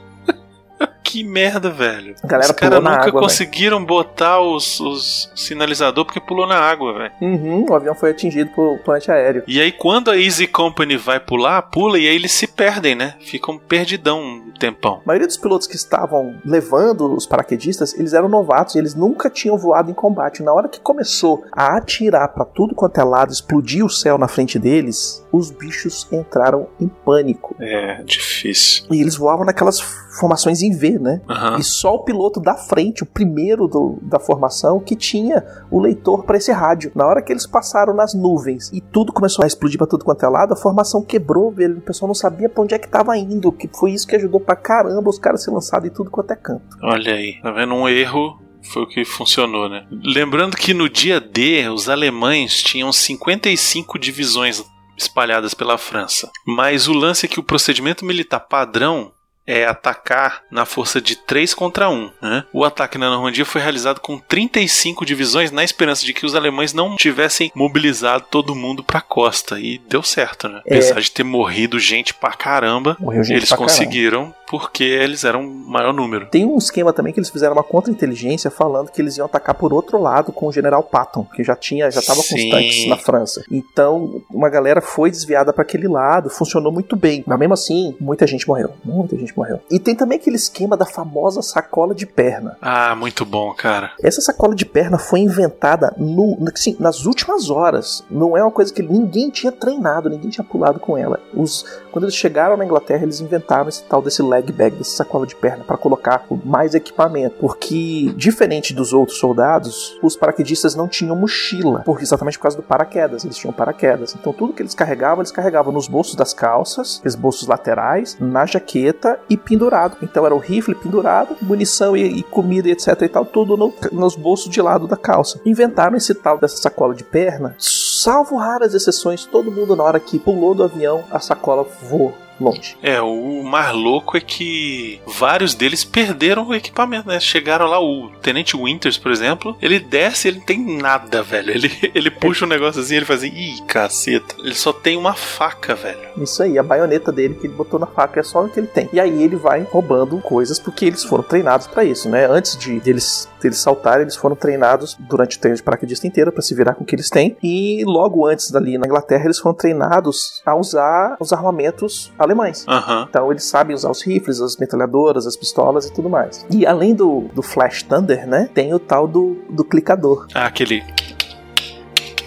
que 1.10 1.24
merda, 1.24 1.70
velho. 1.70 2.14
A 2.22 2.26
galera 2.26 2.52
os 2.52 2.56
caras 2.56 2.78
nunca 2.78 3.08
água, 3.08 3.20
conseguiram 3.20 3.78
véio. 3.78 3.88
botar 3.88 4.40
os, 4.40 4.78
os 4.78 5.30
sinalizador 5.34 6.04
porque 6.04 6.20
pulou 6.20 6.46
na 6.46 6.56
água, 6.56 6.92
velho. 6.92 7.12
Uhum, 7.20 7.66
o 7.68 7.74
avião 7.74 7.96
foi 7.96 8.10
atingido 8.10 8.50
por 8.50 8.78
plante 8.78 9.10
aéreo. 9.10 9.42
E 9.46 9.60
aí, 9.60 9.72
quando 9.72 10.10
a 10.10 10.16
Easy 10.16 10.46
Company 10.46 10.96
vai 10.96 11.18
pular, 11.18 11.62
pula 11.62 11.98
e 11.98 12.06
aí 12.06 12.14
eles 12.14 12.30
se 12.30 12.46
perdem, 12.46 12.94
né? 12.94 13.16
Ficam 13.20 13.58
perdidão 13.58 14.20
um 14.20 14.52
tempão. 14.52 15.00
A 15.02 15.06
maioria 15.06 15.26
dos 15.26 15.36
pilotos 15.36 15.66
que 15.66 15.74
estavam 15.74 16.36
levando 16.44 17.12
os 17.12 17.26
paraquedistas, 17.26 17.92
eles 17.94 18.12
eram 18.12 18.28
novatos 18.28 18.76
e 18.76 18.78
eles 18.78 18.94
nunca 18.94 19.28
tinham 19.28 19.58
voado 19.58 19.90
em 19.90 19.94
combate. 19.94 20.44
Na 20.44 20.52
hora 20.52 20.68
que 20.68 20.78
começou 20.78 21.44
a 21.50 21.76
atirar 21.76 22.28
para 22.28 22.44
tudo 22.44 22.74
quanto 22.74 23.00
é 23.00 23.04
lado, 23.04 23.32
explodir 23.32 23.84
o 23.84 23.90
céu 23.90 24.16
na 24.16 24.28
frente 24.28 24.58
deles, 24.58 25.26
os 25.32 25.50
bichos 25.50 26.06
entraram 26.12 26.68
em 26.78 26.86
pânico. 26.86 27.56
É, 27.58 28.02
difícil. 28.04 28.84
E 28.90 29.00
eles 29.00 29.16
voavam 29.16 29.44
naquelas 29.44 29.80
formações 30.20 30.62
em 30.62 30.70
V, 30.70 30.98
né? 30.98 31.20
Uhum. 31.28 31.56
E 31.58 31.64
só 31.64 31.94
o 31.94 32.04
piloto 32.04 32.40
da 32.40 32.54
frente, 32.54 33.02
o 33.02 33.06
primeiro 33.06 33.66
do, 33.66 33.98
da 34.02 34.20
formação, 34.20 34.78
que 34.78 34.94
tinha 34.94 35.44
o 35.70 35.80
leitor 35.80 36.24
para 36.24 36.36
esse 36.36 36.52
rádio. 36.52 36.92
Na 36.94 37.06
hora 37.06 37.22
que 37.22 37.32
eles 37.32 37.46
passaram 37.46 37.94
nas 37.94 38.14
nuvens 38.14 38.70
e 38.72 38.80
tudo 38.80 39.12
começou 39.12 39.42
a 39.42 39.46
explodir 39.46 39.78
para 39.78 39.86
tudo 39.86 40.04
quanto 40.04 40.24
é 40.24 40.28
lado, 40.28 40.52
a 40.52 40.56
formação 40.56 41.02
quebrou, 41.02 41.50
velho. 41.50 41.78
O 41.78 41.82
pessoal 41.82 42.08
não 42.08 42.14
sabia 42.14 42.48
para 42.48 42.62
onde 42.62 42.74
é 42.74 42.78
que 42.78 42.88
tava 42.88 43.16
indo. 43.16 43.50
Que 43.50 43.68
foi 43.68 43.92
isso 43.92 44.06
que 44.06 44.16
ajudou 44.16 44.40
pra 44.40 44.54
caramba 44.54 45.08
os 45.08 45.18
caras 45.18 45.42
se 45.42 45.50
lançarem 45.50 45.88
em 45.88 45.92
tudo 45.92 46.10
quanto 46.10 46.32
é 46.32 46.36
canto. 46.36 46.76
Olha 46.82 47.14
aí, 47.14 47.40
tá 47.42 47.50
vendo 47.50 47.74
um 47.74 47.88
erro 47.88 48.38
foi 48.62 48.82
o 48.82 48.86
que 48.86 49.06
funcionou, 49.06 49.70
né? 49.70 49.86
Lembrando 49.90 50.54
que 50.54 50.74
no 50.74 50.86
dia 50.86 51.18
D, 51.18 51.66
os 51.70 51.88
alemães 51.88 52.62
tinham 52.62 52.92
55 52.92 53.98
divisões 53.98 54.62
espalhadas 54.98 55.54
pela 55.54 55.78
França. 55.78 56.30
Mas 56.46 56.86
o 56.86 56.92
lance 56.92 57.24
é 57.24 57.28
que 57.28 57.40
o 57.40 57.42
procedimento 57.42 58.04
militar 58.04 58.40
padrão 58.40 59.12
é 59.50 59.66
atacar 59.66 60.42
na 60.50 60.64
força 60.64 61.00
de 61.00 61.16
3 61.16 61.52
contra 61.54 61.90
1. 61.90 62.10
Né? 62.22 62.44
O 62.52 62.64
ataque 62.64 62.96
na 62.96 63.10
Normandia 63.10 63.44
foi 63.44 63.60
realizado 63.60 64.00
com 64.00 64.18
35 64.18 65.04
divisões 65.04 65.50
na 65.50 65.64
esperança 65.64 66.06
de 66.06 66.14
que 66.14 66.24
os 66.24 66.36
alemães 66.36 66.72
não 66.72 66.94
tivessem 66.96 67.50
mobilizado 67.54 68.24
todo 68.30 68.54
mundo 68.54 68.84
para 68.84 68.98
a 68.98 69.02
costa. 69.02 69.58
E 69.58 69.78
deu 69.88 70.02
certo, 70.02 70.48
né? 70.48 70.62
É. 70.64 70.74
Apesar 70.74 71.00
de 71.00 71.10
ter 71.10 71.24
morrido 71.24 71.78
gente 71.78 72.14
pra 72.14 72.30
caramba, 72.30 72.96
gente 73.00 73.32
eles 73.32 73.52
conseguiram 73.52 74.20
caramba. 74.20 74.36
porque 74.48 74.84
eles 74.84 75.24
eram 75.24 75.42
maior 75.42 75.92
número. 75.92 76.26
Tem 76.26 76.46
um 76.46 76.56
esquema 76.56 76.92
também 76.92 77.12
que 77.12 77.18
eles 77.18 77.30
fizeram 77.30 77.54
uma 77.54 77.64
contra-inteligência 77.64 78.50
falando 78.50 78.90
que 78.90 79.02
eles 79.02 79.16
iam 79.16 79.26
atacar 79.26 79.54
por 79.54 79.72
outro 79.72 80.00
lado 80.00 80.32
com 80.32 80.46
o 80.46 80.52
general 80.52 80.82
Patton, 80.82 81.26
que 81.34 81.42
já 81.42 81.56
tinha, 81.56 81.90
já 81.90 82.00
tava 82.00 82.22
com 82.22 82.34
os 82.34 82.50
tanques 82.50 82.88
na 82.88 82.96
França. 82.96 83.42
Então, 83.50 84.22
uma 84.30 84.48
galera 84.48 84.80
foi 84.80 85.10
desviada 85.10 85.52
para 85.52 85.62
aquele 85.62 85.88
lado, 85.88 86.30
funcionou 86.30 86.70
muito 86.70 86.94
bem. 86.94 87.24
Mas 87.26 87.38
mesmo 87.38 87.54
assim, 87.54 87.96
muita 88.00 88.26
gente 88.26 88.46
morreu. 88.46 88.70
Muita 88.84 89.16
gente 89.16 89.36
morreu 89.36 89.39
morreu. 89.40 89.60
E 89.70 89.78
tem 89.78 89.94
também 89.94 90.18
aquele 90.18 90.36
esquema 90.36 90.76
da 90.76 90.84
famosa 90.84 91.42
sacola 91.42 91.94
de 91.94 92.06
perna. 92.06 92.56
Ah, 92.60 92.94
muito 92.94 93.24
bom, 93.24 93.52
cara. 93.54 93.92
Essa 94.02 94.20
sacola 94.20 94.54
de 94.54 94.66
perna 94.66 94.98
foi 94.98 95.20
inventada 95.20 95.94
no, 95.96 96.38
assim, 96.54 96.76
nas 96.78 97.06
últimas 97.06 97.50
horas. 97.50 98.04
Não 98.10 98.36
é 98.36 98.42
uma 98.42 98.50
coisa 98.50 98.72
que 98.72 98.82
ninguém 98.82 99.30
tinha 99.30 99.50
treinado, 99.50 100.10
ninguém 100.10 100.30
tinha 100.30 100.44
pulado 100.44 100.78
com 100.78 100.96
ela. 100.96 101.18
Os, 101.34 101.64
quando 101.90 102.04
eles 102.04 102.14
chegaram 102.14 102.56
na 102.56 102.64
Inglaterra, 102.64 103.02
eles 103.02 103.20
inventaram 103.20 103.68
esse 103.68 103.82
tal 103.84 104.02
desse 104.02 104.22
leg 104.22 104.52
bag, 104.52 104.76
dessa 104.76 104.96
sacola 104.96 105.26
de 105.26 105.34
perna, 105.34 105.64
para 105.64 105.76
colocar 105.76 106.24
mais 106.44 106.74
equipamento. 106.74 107.36
Porque, 107.40 108.12
diferente 108.16 108.74
dos 108.74 108.92
outros 108.92 109.18
soldados, 109.18 109.98
os 110.02 110.16
paraquedistas 110.16 110.74
não 110.74 110.86
tinham 110.86 111.16
mochila, 111.16 111.82
porque 111.84 112.02
exatamente 112.02 112.38
por 112.38 112.42
causa 112.42 112.56
do 112.56 112.62
paraquedas. 112.62 113.24
Eles 113.24 113.36
tinham 113.36 113.52
paraquedas. 113.52 114.14
Então 114.18 114.32
tudo 114.32 114.52
que 114.52 114.62
eles 114.62 114.74
carregavam, 114.74 115.22
eles 115.22 115.32
carregavam 115.32 115.72
nos 115.72 115.88
bolsos 115.88 116.14
das 116.14 116.34
calças, 116.34 116.98
aqueles 116.98 117.14
bolsos 117.14 117.48
laterais, 117.48 118.16
na 118.20 118.44
jaqueta 118.44 119.18
e 119.30 119.36
pendurado. 119.36 119.96
Então 120.02 120.26
era 120.26 120.34
o 120.34 120.38
rifle 120.38 120.74
pendurado, 120.74 121.36
munição 121.40 121.96
e, 121.96 122.02
e 122.02 122.22
comida 122.24 122.68
e 122.68 122.72
etc 122.72 123.00
e 123.00 123.08
tal, 123.08 123.24
tudo 123.24 123.56
no, 123.56 123.72
nos 123.92 124.16
bolsos 124.16 124.50
de 124.50 124.60
lado 124.60 124.88
da 124.88 124.96
calça. 124.96 125.40
Inventaram 125.46 125.96
esse 125.96 126.12
tal 126.12 126.36
dessa 126.38 126.56
sacola 126.56 126.94
de 126.94 127.04
perna, 127.04 127.54
salvo 127.56 128.36
raras 128.36 128.74
exceções, 128.74 129.24
todo 129.24 129.52
mundo 129.52 129.76
na 129.76 129.84
hora 129.84 130.00
que 130.00 130.18
pulou 130.18 130.54
do 130.54 130.64
avião, 130.64 131.04
a 131.10 131.20
sacola 131.20 131.64
voou 131.82 132.12
longe. 132.40 132.76
É, 132.82 133.00
o 133.00 133.42
mais 133.42 133.74
louco 133.74 134.16
é 134.16 134.20
que 134.20 135.00
vários 135.06 135.54
deles 135.54 135.84
perderam 135.84 136.48
o 136.48 136.54
equipamento, 136.54 137.08
né? 137.08 137.20
Chegaram 137.20 137.66
lá, 137.66 137.80
o 137.80 138.10
Tenente 138.22 138.56
Winters, 138.56 138.98
por 138.98 139.12
exemplo, 139.12 139.56
ele 139.60 139.78
desce 139.78 140.28
ele 140.28 140.38
não 140.38 140.44
tem 140.44 140.58
nada, 140.78 141.22
velho. 141.22 141.50
Ele, 141.50 141.70
ele 141.94 142.10
puxa 142.10 142.44
um 142.44 142.48
negócio 142.48 142.80
assim, 142.80 142.96
ele 142.96 143.04
faz 143.04 143.20
assim, 143.20 143.32
ih, 143.32 143.62
caceta. 143.66 144.34
Ele 144.38 144.54
só 144.54 144.72
tem 144.72 144.96
uma 144.96 145.14
faca, 145.14 145.74
velho. 145.74 145.98
Isso 146.16 146.42
aí, 146.42 146.58
a 146.58 146.62
baioneta 146.62 147.12
dele 147.12 147.34
que 147.34 147.46
ele 147.46 147.54
botou 147.54 147.78
na 147.78 147.86
faca 147.86 148.20
é 148.20 148.22
só 148.22 148.44
o 148.44 148.48
que 148.48 148.60
ele 148.60 148.66
tem. 148.66 148.88
E 148.92 149.00
aí 149.00 149.22
ele 149.22 149.36
vai 149.36 149.66
roubando 149.70 150.18
coisas 150.20 150.58
porque 150.58 150.84
eles 150.84 151.04
foram 151.04 151.22
treinados 151.22 151.66
para 151.66 151.84
isso, 151.84 152.08
né? 152.08 152.26
Antes 152.26 152.56
de 152.56 152.80
deles, 152.80 153.28
deles 153.40 153.58
saltarem, 153.58 154.02
eles 154.02 154.16
foram 154.16 154.36
treinados 154.36 154.96
durante 154.98 155.36
o 155.36 155.40
treino 155.40 155.56
de 155.56 155.62
paraquedista 155.62 156.06
inteiro 156.06 156.32
para 156.32 156.42
se 156.42 156.54
virar 156.54 156.74
com 156.74 156.84
o 156.84 156.86
que 156.86 156.94
eles 156.94 157.10
têm. 157.10 157.36
E 157.42 157.82
logo 157.84 158.26
antes 158.26 158.50
dali 158.50 158.78
na 158.78 158.86
Inglaterra, 158.86 159.24
eles 159.24 159.38
foram 159.38 159.54
treinados 159.54 160.42
a 160.44 160.54
usar 160.54 161.16
os 161.20 161.32
armamentos 161.32 162.12
alemães. 162.30 162.64
Aham. 162.68 163.06
Então 163.08 163.30
eles 163.30 163.44
sabem 163.44 163.74
usar 163.74 163.90
os 163.90 164.02
rifles, 164.02 164.40
as 164.40 164.56
metralhadoras, 164.56 165.26
as 165.26 165.36
pistolas 165.36 165.86
e 165.86 165.92
tudo 165.92 166.08
mais. 166.08 166.46
E 166.50 166.66
além 166.66 166.94
do, 166.94 167.26
do 167.34 167.42
Flash 167.42 167.82
Thunder, 167.82 168.26
né? 168.26 168.48
Tem 168.52 168.72
o 168.72 168.78
tal 168.78 169.06
do, 169.06 169.38
do 169.48 169.64
clicador. 169.64 170.26
Ah, 170.34 170.46
aquele. 170.46 170.82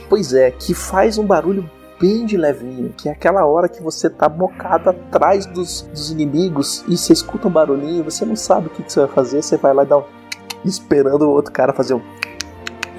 Pois 0.10 0.34
é, 0.34 0.52
que 0.52 0.74
faz 0.74 1.18
um 1.18 1.26
barulho 1.26 1.70
bem 2.00 2.26
de 2.26 2.36
levinho, 2.36 2.94
que 2.98 3.08
é 3.08 3.14
aquela 3.14 3.46
hora 3.46 3.70
que 3.70 3.82
você 3.82 4.10
tá 4.10 4.28
bocado 4.28 4.90
atrás 4.90 5.46
dos, 5.46 5.84
dos 5.84 6.12
inimigos 6.12 6.84
e 6.88 6.98
você 6.98 7.14
escuta 7.14 7.48
um 7.48 7.52
barulhinho, 7.52 8.04
você 8.04 8.26
não 8.26 8.36
sabe 8.36 8.68
o 8.68 8.70
que, 8.70 8.84
que 8.84 8.92
você 8.92 9.00
vai 9.00 9.10
fazer, 9.10 9.42
você 9.42 9.56
vai 9.56 9.74
lá 9.74 9.84
e 9.84 9.86
dá 9.86 9.98
um. 9.98 10.04
esperando 10.66 11.24
o 11.24 11.30
outro 11.30 11.52
cara 11.52 11.72
fazer 11.72 11.94
um. 11.94 12.02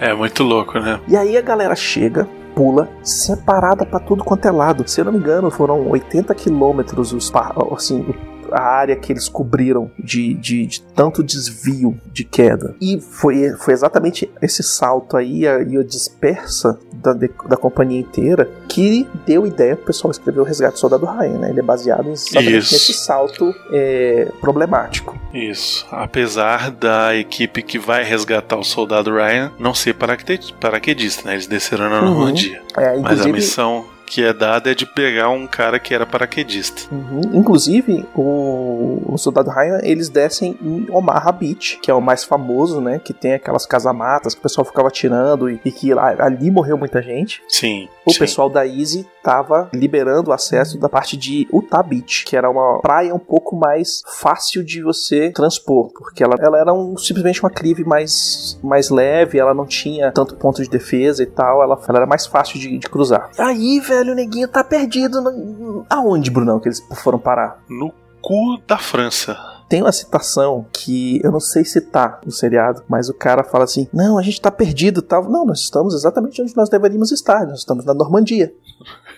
É 0.00 0.12
muito 0.14 0.42
louco, 0.42 0.78
né? 0.78 1.00
E 1.06 1.16
aí 1.16 1.36
a 1.36 1.42
galera 1.42 1.76
chega, 1.76 2.26
pula, 2.54 2.88
separada 3.02 3.84
pra 3.84 3.98
tudo 3.98 4.24
quanto 4.24 4.46
é 4.46 4.50
lado. 4.50 4.88
Se 4.88 5.00
eu 5.00 5.04
não 5.04 5.12
me 5.12 5.18
engano, 5.18 5.50
foram 5.50 5.88
80 5.88 6.34
quilômetros 6.34 7.12
os 7.12 7.30
assim, 7.72 8.14
a 8.52 8.60
área 8.62 8.96
que 8.96 9.12
eles 9.12 9.28
cobriram 9.28 9.90
de, 9.98 10.34
de, 10.34 10.66
de 10.66 10.82
tanto 10.82 11.22
desvio 11.22 11.98
de 12.12 12.24
queda. 12.24 12.74
E 12.80 13.00
foi, 13.00 13.50
foi 13.58 13.72
exatamente 13.74 14.30
esse 14.42 14.62
salto 14.62 15.16
aí 15.16 15.46
a- 15.46 15.62
e 15.62 15.76
a 15.76 15.82
dispersa 15.82 16.78
da, 16.92 17.12
de- 17.12 17.30
da 17.48 17.56
companhia 17.56 18.00
inteira 18.00 18.48
que 18.68 19.06
deu 19.26 19.46
ideia 19.46 19.76
pro 19.76 19.86
pessoal 19.86 20.10
escrever 20.10 20.40
o 20.40 20.44
Resgate 20.44 20.74
do 20.74 20.78
Soldado 20.80 21.06
Ryan, 21.06 21.38
né? 21.38 21.50
Ele 21.50 21.60
é 21.60 21.62
baseado 21.62 22.10
Isso. 22.12 22.34
nesse 22.38 22.92
salto 22.94 23.54
é, 23.72 24.28
problemático. 24.40 25.18
Isso. 25.32 25.86
Apesar 25.90 26.70
da 26.70 27.14
equipe 27.14 27.62
que 27.62 27.78
vai 27.78 28.02
resgatar 28.04 28.56
o 28.56 28.64
soldado 28.64 29.12
Ryan 29.14 29.52
não 29.58 29.74
ser 29.74 29.94
paraquedista, 29.94 31.26
né? 31.28 31.34
Eles 31.34 31.46
desceram 31.46 31.88
na 31.90 32.00
Uhum. 32.02 32.10
Normandia. 32.10 32.62
É, 32.76 32.96
Mas 32.98 33.20
a 33.20 33.28
missão 33.28 33.84
que 34.06 34.22
é 34.24 34.32
dada 34.32 34.70
é 34.70 34.74
de 34.74 34.86
pegar 34.86 35.28
um 35.30 35.46
cara 35.46 35.78
que 35.78 35.94
era 35.94 36.06
paraquedista. 36.06 36.82
Uhum. 36.94 37.20
Inclusive, 37.34 38.04
o, 38.14 39.02
o 39.06 39.18
Soldado 39.18 39.50
Ryan, 39.50 39.80
eles 39.82 40.08
descem 40.08 40.56
em 40.62 40.86
Omaha 40.90 41.32
Beach, 41.32 41.78
que 41.82 41.90
é 41.90 41.94
o 41.94 42.00
mais 42.00 42.24
famoso, 42.24 42.80
né? 42.80 42.98
Que 42.98 43.12
tem 43.12 43.34
aquelas 43.34 43.66
casamatas 43.66 44.34
que 44.34 44.40
o 44.40 44.42
pessoal 44.42 44.64
ficava 44.64 44.88
atirando 44.88 45.50
e, 45.50 45.60
e 45.64 45.70
que 45.72 45.92
lá- 45.94 46.14
ali 46.18 46.50
morreu 46.50 46.76
muita 46.76 47.02
gente. 47.02 47.42
Sim. 47.48 47.88
O 48.06 48.12
sim. 48.12 48.18
pessoal 48.18 48.50
da 48.50 48.66
Easy 48.66 49.06
tava 49.22 49.68
liberando 49.72 50.30
o 50.30 50.32
acesso 50.32 50.78
da 50.78 50.88
parte 50.88 51.16
de 51.16 51.48
Utah 51.52 51.82
Beach, 51.82 52.24
que 52.26 52.36
era 52.36 52.50
uma 52.50 52.80
praia 52.80 53.14
um 53.14 53.18
pouco 53.18 53.56
mais 53.56 54.02
fácil 54.20 54.62
de 54.62 54.82
você 54.82 55.30
transpor, 55.30 55.90
porque 55.94 56.22
ela, 56.22 56.34
ela 56.38 56.58
era 56.58 56.72
um- 56.72 56.96
simplesmente 56.98 57.40
uma 57.42 57.50
clive 57.50 57.84
mais, 57.84 58.58
mais 58.62 58.90
leve, 58.90 59.38
ela 59.38 59.54
não 59.54 59.64
tinha 59.66 60.12
tanto 60.12 60.36
ponto 60.36 60.62
de 60.62 60.68
defesa 60.68 61.22
e 61.22 61.26
tal, 61.26 61.62
ela, 61.62 61.80
ela 61.88 61.98
era 61.98 62.06
mais 62.06 62.26
fácil 62.26 62.58
de, 62.60 62.76
de 62.78 62.88
cruzar. 62.88 63.30
Aí, 63.38 63.80
velho, 63.80 63.93
o 64.02 64.14
neguinho 64.14 64.48
tá 64.48 64.62
perdido. 64.64 65.20
no- 65.20 65.84
Aonde, 65.88 66.30
Brunão, 66.30 66.58
que 66.60 66.68
eles 66.68 66.80
foram 67.02 67.18
parar? 67.18 67.62
No 67.68 67.92
cu 68.20 68.58
da 68.66 68.78
França. 68.78 69.36
Tem 69.68 69.80
uma 69.82 69.92
citação 69.92 70.66
que 70.72 71.20
eu 71.24 71.32
não 71.32 71.40
sei 71.40 71.64
se 71.64 71.80
tá 71.80 72.20
no 72.24 72.30
seriado, 72.30 72.82
mas 72.88 73.08
o 73.08 73.14
cara 73.14 73.42
fala 73.42 73.64
assim: 73.64 73.88
Não, 73.92 74.18
a 74.18 74.22
gente 74.22 74.40
tá 74.40 74.50
perdido 74.50 75.00
tal. 75.02 75.24
Não, 75.28 75.44
nós 75.46 75.60
estamos 75.60 75.94
exatamente 75.94 76.40
onde 76.42 76.54
nós 76.56 76.68
deveríamos 76.68 77.10
estar. 77.12 77.46
Nós 77.46 77.60
estamos 77.60 77.84
na 77.84 77.94
Normandia. 77.94 78.52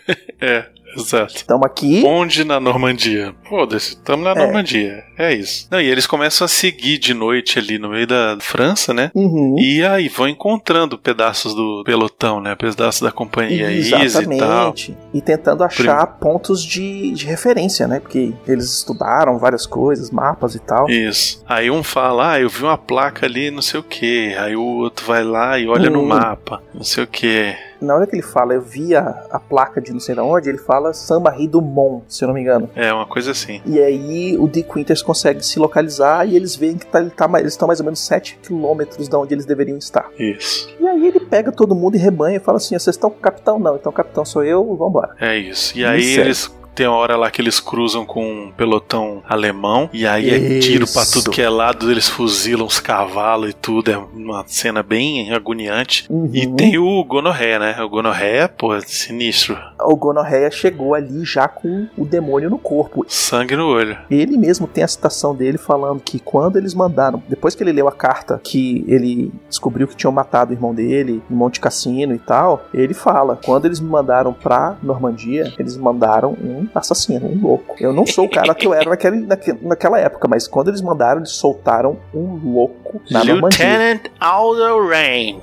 É, 0.41 0.67
exato. 0.97 1.35
Estamos 1.37 1.67
aqui. 1.67 2.03
Onde 2.05 2.45
na 2.45 2.59
Normandia? 2.61 3.35
Foda-se, 3.49 3.91
estamos 3.91 4.25
na 4.25 4.33
É. 4.33 4.35
Normandia. 4.35 5.05
É 5.19 5.35
isso. 5.35 5.67
Não, 5.71 5.81
e 5.81 5.87
eles 5.87 6.07
começam 6.07 6.45
a 6.45 6.49
seguir 6.49 6.99
de 6.99 7.15
noite 7.15 7.59
ali 7.59 7.79
no 7.79 7.89
meio 7.89 8.07
da 8.07 8.37
França, 8.41 8.93
né? 8.93 9.11
Uhum. 9.15 9.57
E 9.59 9.83
aí 9.85 10.09
vão 10.09 10.29
encontrando 10.29 10.99
pedaços 10.99 11.55
do 11.55 11.83
pelotão, 11.85 12.41
né? 12.41 12.55
Pedaços 12.55 13.01
da 13.01 13.11
companhia 13.11 13.71
Easy 13.73 13.95
e. 13.95 14.03
Exatamente. 14.03 14.97
E 15.15 15.21
tentando 15.21 15.65
achar 15.65 16.07
pontos 16.19 16.63
de, 16.63 17.13
de 17.13 17.27
referência, 17.27 17.87
né? 17.89 18.01
Porque 18.01 18.33
eles 18.47 18.67
estudaram 18.79 19.39
várias 19.39 19.67
coisas, 19.67 20.11
mapas 20.11 20.55
e 20.55 20.59
tal. 20.59 20.89
Isso. 20.91 21.43
Aí 21.49 21.71
um 21.71 21.83
fala, 21.83 22.33
ah, 22.33 22.41
eu 22.41 22.49
vi 22.49 22.63
uma 22.63 22.77
placa 22.79 23.27
ali, 23.27 23.51
não 23.51 23.63
sei 23.63 23.81
o 23.81 23.83
que. 23.83 24.35
Aí 24.37 24.55
o 24.57 24.63
outro 24.63 25.07
vai 25.07 25.25
lá 25.25 25.59
e 25.59 25.67
olha 25.67 25.89
no 25.91 26.01
Hum. 26.01 26.07
mapa, 26.09 26.63
não 26.75 26.85
sei 26.85 27.05
o 27.05 27.07
que. 27.07 27.55
Na 27.81 27.95
hora 27.95 28.07
que 28.07 28.15
ele 28.17 28.23
fala, 28.23 28.55
eu 28.55 28.61
vi 28.63 28.95
a, 28.95 29.25
a 29.31 29.39
placa 29.39 29.81
de 29.81 29.93
não 29.93 30.01
sei 30.01 30.15
de 30.15 30.21
onde, 30.21 30.49
ele 30.49 30.57
fala 30.59 30.86
Saint-Marie 30.93 31.49
du 31.49 31.61
Mont, 31.61 32.05
se 32.09 32.25
eu 32.25 32.29
não 32.29 32.35
me 32.35 32.41
engano. 32.41 32.69
É 32.75 32.93
uma 32.93 33.07
coisa 33.07 33.31
assim. 33.31 33.61
E 33.65 33.79
aí 33.81 34.37
o 34.39 34.49
Dick 34.49 34.73
Winters 34.75 35.03
consegue 35.03 35.45
se 35.45 35.59
localizar 35.59 36.29
e 36.29 36.37
eles 36.37 36.57
veem 36.57 36.77
que 36.77 36.87
tá, 36.87 37.01
ele 37.01 37.11
tá, 37.11 37.29
eles 37.39 37.53
estão 37.53 37.67
mais 37.67 37.81
ou 37.81 37.85
menos 37.85 38.01
7 38.01 38.39
quilômetros 38.43 39.09
da 39.09 39.19
onde 39.19 39.35
eles 39.35 39.47
deveriam 39.47 39.79
estar. 39.79 40.09
Isso. 40.19 40.69
E 40.81 40.87
aí 40.87 41.07
ele 41.07 41.21
pega 41.21 41.53
todo 41.53 41.75
mundo 41.75 41.97
e 41.97 41.99
rebanha 41.99 42.37
e 42.37 42.41
fala 42.41 42.59
assim: 42.59 42.79
vocês 42.79 42.97
estão 42.97 43.11
com 43.11 43.19
o 43.19 43.21
capitão? 43.21 43.59
Não, 43.59 43.77
então 43.77 43.91
o 43.91 43.95
capitão 43.95 44.25
sou 44.25 44.45
eu, 44.45 44.77
vambora. 44.77 45.15
É 45.21 45.37
isso. 45.37 45.77
E 45.77 45.85
aí 45.85 46.01
Isso 46.01 46.21
é. 46.21 46.66
Tem 46.77 46.87
uma 46.87 46.99
hora 46.99 47.17
lá 47.17 47.31
que 47.31 47.41
eles 47.41 47.59
cruzam 47.59 48.05
com 48.05 48.23
um 48.23 48.53
pelotão 48.53 49.23
alemão. 49.27 49.89
E 49.95 50.07
aí 50.07 50.29
é 50.29 50.59
tiro 50.59 50.87
pra 50.87 51.03
Isso. 51.03 51.15
tudo 51.15 51.31
que 51.31 51.41
é 51.41 51.49
lado. 51.49 51.91
Eles 51.91 52.07
fuzilam 52.07 52.67
os 52.67 52.79
cavalos 52.79 53.51
e 53.51 53.53
tudo. 53.55 53.91
É 53.91 53.97
uma 53.97 54.45
cena 54.47 54.83
bem 54.83 55.33
agoniante. 55.33 56.05
Uhum. 56.11 56.31
E 56.35 56.47
tem 56.47 56.77
o 56.77 57.03
Gonorré, 57.03 57.59
né? 57.59 57.83
O 57.83 57.89
Gonorré, 57.89 58.47
pô, 58.47 58.75
é 58.75 58.83
sinistro. 58.83 59.57
O 59.81 59.97
Gonorreia 59.97 60.51
chegou 60.51 60.95
ali 60.95 61.25
já 61.25 61.49
com 61.49 61.89
o 61.97 62.05
demônio 62.05 62.51
no 62.51 62.59
corpo. 62.59 63.07
Sangue 63.09 63.57
no 63.57 63.69
olho. 63.69 63.97
Ele 64.11 64.37
mesmo 64.37 64.67
tem 64.67 64.85
a 64.85 64.89
citação 64.89 65.35
dele 65.35 65.57
falando 65.57 66.01
que 66.01 66.19
quando 66.19 66.57
eles 66.59 66.75
mandaram, 66.75 67.23
depois 67.27 67.55
que 67.55 67.63
ele 67.63 67.73
leu 67.73 67.89
a 67.89 67.93
carta 67.93 68.39
que 68.45 68.85
ele 68.87 69.33
descobriu 69.49 69.89
que 69.89 69.97
tinham 69.97 70.13
matado 70.13 70.51
o 70.51 70.55
irmão 70.55 70.75
dele 70.75 71.23
em 71.31 71.35
Monte 71.35 71.59
Cassino 71.59 72.15
e 72.15 72.19
tal, 72.19 72.67
ele 72.75 72.93
fala: 72.93 73.39
quando 73.43 73.65
eles 73.65 73.81
me 73.81 73.89
mandaram 73.89 74.35
pra 74.35 74.77
Normandia, 74.83 75.55
eles 75.59 75.77
mandaram 75.79 76.33
um 76.33 76.66
assassino, 76.75 77.27
um 77.27 77.41
louco. 77.41 77.75
Eu 77.79 77.93
não 77.93 78.07
sou 78.07 78.27
o 78.27 78.31
cara 78.31 78.55
que 78.55 78.67
eu 78.67 78.75
era 78.75 78.89
naquele, 78.91 79.21
naque- 79.27 79.57
naquela 79.63 79.99
época, 79.99 80.27
mas 80.29 80.47
quando 80.49 80.69
eles 80.69 80.81
mandaram, 80.81 81.21
eles 81.21 81.33
soltaram 81.33 81.97
um 82.15 82.41
louco 82.53 83.01
na 83.11 83.25
Normandia. 83.25 83.67
Lieutenant 83.67 84.01
Aldo 84.21 84.89
Rain. 84.89 85.41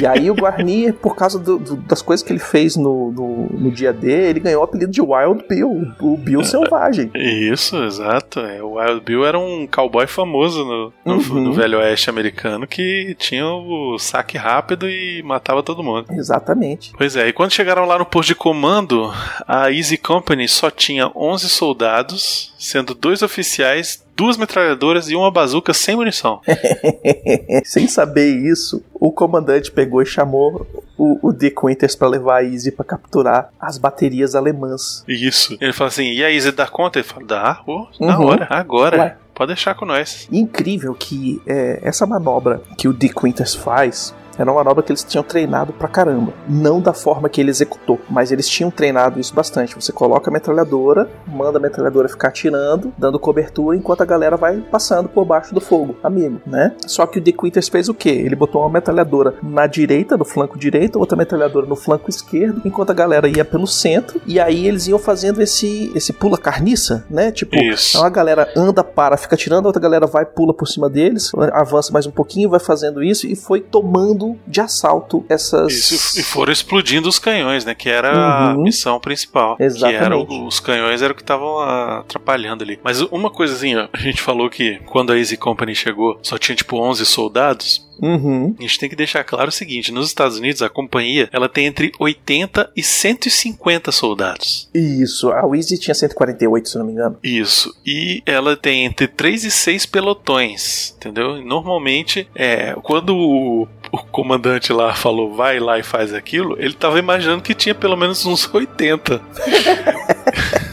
E 0.00 0.06
aí 0.06 0.30
o 0.30 0.34
Guarnier, 0.34 0.92
por 0.94 1.16
causa 1.16 1.38
do- 1.38 1.58
do- 1.58 1.76
das 1.76 2.02
coisas 2.02 2.24
que 2.26 2.32
ele 2.32 2.38
fez 2.38 2.76
no, 2.76 3.10
no, 3.12 3.46
no 3.58 3.70
dia 3.70 3.92
D, 3.92 4.10
ele 4.10 4.40
ganhou 4.40 4.60
o 4.60 4.64
apelido 4.64 4.92
de 4.92 5.00
Wild 5.00 5.44
Bill, 5.48 5.86
o 6.00 6.16
Bill 6.16 6.44
Selvagem. 6.44 7.10
Isso, 7.14 7.76
exato. 7.84 8.40
É, 8.40 8.62
o 8.62 8.74
Wild 8.74 9.00
Bill 9.00 9.24
era 9.26 9.38
um 9.38 9.66
cowboy 9.66 10.06
famoso 10.06 10.64
no, 10.64 10.92
no- 11.04 11.16
Uhum. 11.16 11.40
no 11.44 11.52
Velho 11.54 11.78
Oeste 11.78 12.10
americano 12.10 12.66
que 12.66 13.14
tinha 13.18 13.46
o 13.46 13.98
saque 13.98 14.36
rápido 14.36 14.88
e 14.88 15.22
matava 15.22 15.62
todo 15.62 15.82
mundo. 15.82 16.06
Exatamente. 16.10 16.92
Pois 16.96 17.16
é, 17.16 17.28
e 17.28 17.32
quando 17.32 17.52
chegaram 17.52 17.86
lá 17.86 17.98
no 17.98 18.04
posto 18.04 18.28
de 18.28 18.34
comando, 18.34 19.10
a 19.46 19.70
Easy 19.72 19.96
Company 19.96 20.46
só 20.48 20.70
tinha 20.70 21.10
11 21.14 21.48
soldados, 21.48 22.52
sendo 22.58 22.94
dois 22.94 23.22
oficiais, 23.22 24.04
duas 24.16 24.36
metralhadoras 24.36 25.10
e 25.10 25.14
uma 25.14 25.30
bazuca 25.30 25.74
sem 25.74 25.94
munição. 25.94 26.40
Sem 27.64 27.86
saber 27.86 28.28
isso, 28.28 28.82
o 28.94 29.12
comandante 29.12 29.70
pegou 29.70 30.00
e 30.00 30.06
chamou 30.06 30.66
o, 30.96 31.28
o 31.28 31.32
Dick 31.32 31.56
Winters 31.62 31.94
pra 31.94 32.08
levar 32.08 32.38
a 32.38 32.44
Easy 32.44 32.72
pra 32.72 32.84
capturar 32.84 33.50
as 33.60 33.76
baterias 33.76 34.34
alemãs. 34.34 35.04
Isso. 35.06 35.56
Ele 35.60 35.72
fala 35.72 35.88
assim, 35.88 36.12
e 36.12 36.24
a 36.24 36.32
Easy 36.32 36.50
dá 36.52 36.66
conta? 36.66 36.98
Ele 36.98 37.06
fala, 37.06 37.26
dá, 37.26 37.62
oh, 37.66 37.86
na 38.00 38.18
uhum. 38.18 38.26
hora, 38.26 38.46
agora. 38.50 38.98
Ué. 38.98 39.16
Pode 39.34 39.48
deixar 39.48 39.74
com 39.74 39.84
nós. 39.84 40.26
Incrível 40.32 40.94
que 40.94 41.42
é, 41.46 41.80
essa 41.82 42.06
manobra 42.06 42.62
que 42.78 42.88
o 42.88 42.94
Dick 42.94 43.14
Winters 43.22 43.54
faz 43.54 44.14
era 44.38 44.50
uma 44.50 44.62
manobra 44.62 44.82
que 44.82 44.92
eles 44.92 45.02
tinham 45.02 45.24
treinado 45.24 45.72
pra 45.72 45.88
caramba. 45.88 46.32
Não 46.48 46.80
da 46.80 46.92
forma 46.92 47.28
que 47.28 47.40
ele 47.40 47.50
executou, 47.50 48.00
mas 48.08 48.32
eles 48.32 48.48
tinham 48.48 48.70
treinado 48.70 49.20
isso 49.20 49.34
bastante. 49.34 49.74
Você 49.74 49.92
coloca 49.92 50.30
a 50.30 50.32
metralhadora, 50.32 51.08
manda 51.26 51.58
a 51.58 51.60
metralhadora 51.60 52.08
ficar 52.08 52.28
atirando, 52.28 52.92
dando 52.98 53.18
cobertura, 53.18 53.76
enquanto 53.76 54.02
a 54.02 54.04
galera 54.04 54.36
vai 54.36 54.58
passando 54.58 55.08
por 55.08 55.24
baixo 55.24 55.54
do 55.54 55.60
fogo, 55.60 55.96
amigo, 56.02 56.40
né? 56.46 56.74
Só 56.86 57.06
que 57.06 57.18
o 57.18 57.20
Dick 57.20 57.38
Winters 57.42 57.68
fez 57.68 57.88
o 57.88 57.94
quê? 57.94 58.10
Ele 58.10 58.36
botou 58.36 58.62
uma 58.62 58.70
metralhadora 58.70 59.34
na 59.42 59.66
direita, 59.66 60.16
no 60.16 60.24
flanco 60.24 60.58
direito, 60.58 60.98
outra 60.98 61.16
metralhadora 61.16 61.66
no 61.66 61.76
flanco 61.76 62.10
esquerdo, 62.10 62.62
enquanto 62.64 62.90
a 62.90 62.94
galera 62.94 63.28
ia 63.28 63.44
pelo 63.44 63.66
centro, 63.66 64.20
e 64.26 64.38
aí 64.38 64.66
eles 64.66 64.86
iam 64.86 64.98
fazendo 64.98 65.40
esse, 65.40 65.92
esse 65.94 66.12
pula 66.12 66.38
carniça, 66.38 67.04
né? 67.10 67.30
Tipo, 67.30 67.56
isso. 67.56 67.96
então 67.96 68.06
a 68.06 68.10
galera 68.10 68.48
anda, 68.56 68.82
para, 68.82 69.16
fica 69.16 69.34
atirando, 69.34 69.66
a 69.66 69.68
outra 69.68 69.80
galera 69.80 70.06
vai, 70.06 70.24
pula 70.24 70.52
por 70.52 70.66
cima 70.66 70.88
deles, 70.88 71.30
avança 71.52 71.92
mais 71.92 72.06
um 72.06 72.10
pouquinho, 72.10 72.50
vai 72.50 72.60
fazendo 72.60 73.02
isso 73.02 73.26
e 73.26 73.36
foi 73.36 73.60
tomando 73.60 74.25
de 74.46 74.60
assalto 74.60 75.24
essas. 75.28 75.72
Isso, 75.72 76.18
e 76.18 76.22
foram 76.22 76.52
explodindo 76.52 77.08
os 77.08 77.18
canhões, 77.18 77.64
né? 77.64 77.74
Que 77.74 77.88
era 77.88 78.12
uhum. 78.12 78.60
a 78.60 78.62
missão 78.62 78.98
principal. 78.98 79.56
Exatamente. 79.60 79.98
Que 79.98 80.04
era, 80.04 80.16
os 80.18 80.60
canhões 80.60 81.02
eram 81.02 81.12
o 81.12 81.16
que 81.16 81.22
estavam 81.22 81.60
atrapalhando 81.60 82.64
ali. 82.64 82.78
Mas 82.82 83.00
uma 83.02 83.30
coisinha, 83.30 83.88
a 83.92 83.98
gente 83.98 84.22
falou 84.22 84.48
que 84.48 84.80
quando 84.86 85.12
a 85.12 85.18
Easy 85.18 85.36
Company 85.36 85.74
chegou, 85.74 86.18
só 86.22 86.38
tinha 86.38 86.56
tipo 86.56 86.76
11 86.76 87.04
soldados. 87.04 87.86
Uhum. 88.00 88.54
A 88.58 88.62
gente 88.62 88.78
tem 88.78 88.88
que 88.88 88.96
deixar 88.96 89.24
claro 89.24 89.48
o 89.48 89.52
seguinte: 89.52 89.92
nos 89.92 90.08
Estados 90.08 90.38
Unidos, 90.38 90.62
a 90.62 90.68
companhia 90.68 91.28
ela 91.32 91.48
tem 91.48 91.66
entre 91.66 91.92
80 91.98 92.70
e 92.76 92.82
150 92.82 93.90
soldados. 93.92 94.68
Isso, 94.74 95.30
a 95.30 95.46
Wheezy 95.46 95.78
tinha 95.78 95.94
148, 95.94 96.68
se 96.68 96.78
não 96.78 96.86
me 96.86 96.92
engano. 96.92 97.16
Isso, 97.22 97.74
e 97.84 98.22
ela 98.26 98.56
tem 98.56 98.84
entre 98.84 99.08
3 99.08 99.44
e 99.44 99.50
6 99.50 99.86
pelotões, 99.86 100.94
entendeu? 100.96 101.42
Normalmente, 101.42 102.28
é, 102.34 102.74
quando 102.82 103.16
o, 103.16 103.68
o 103.92 103.98
comandante 103.98 104.72
lá 104.72 104.94
falou 104.94 105.34
vai 105.34 105.58
lá 105.58 105.78
e 105.78 105.82
faz 105.82 106.12
aquilo, 106.12 106.56
ele 106.58 106.74
tava 106.74 106.98
imaginando 106.98 107.42
que 107.42 107.54
tinha 107.54 107.74
pelo 107.74 107.96
menos 107.96 108.24
uns 108.24 108.52
80. 108.52 109.20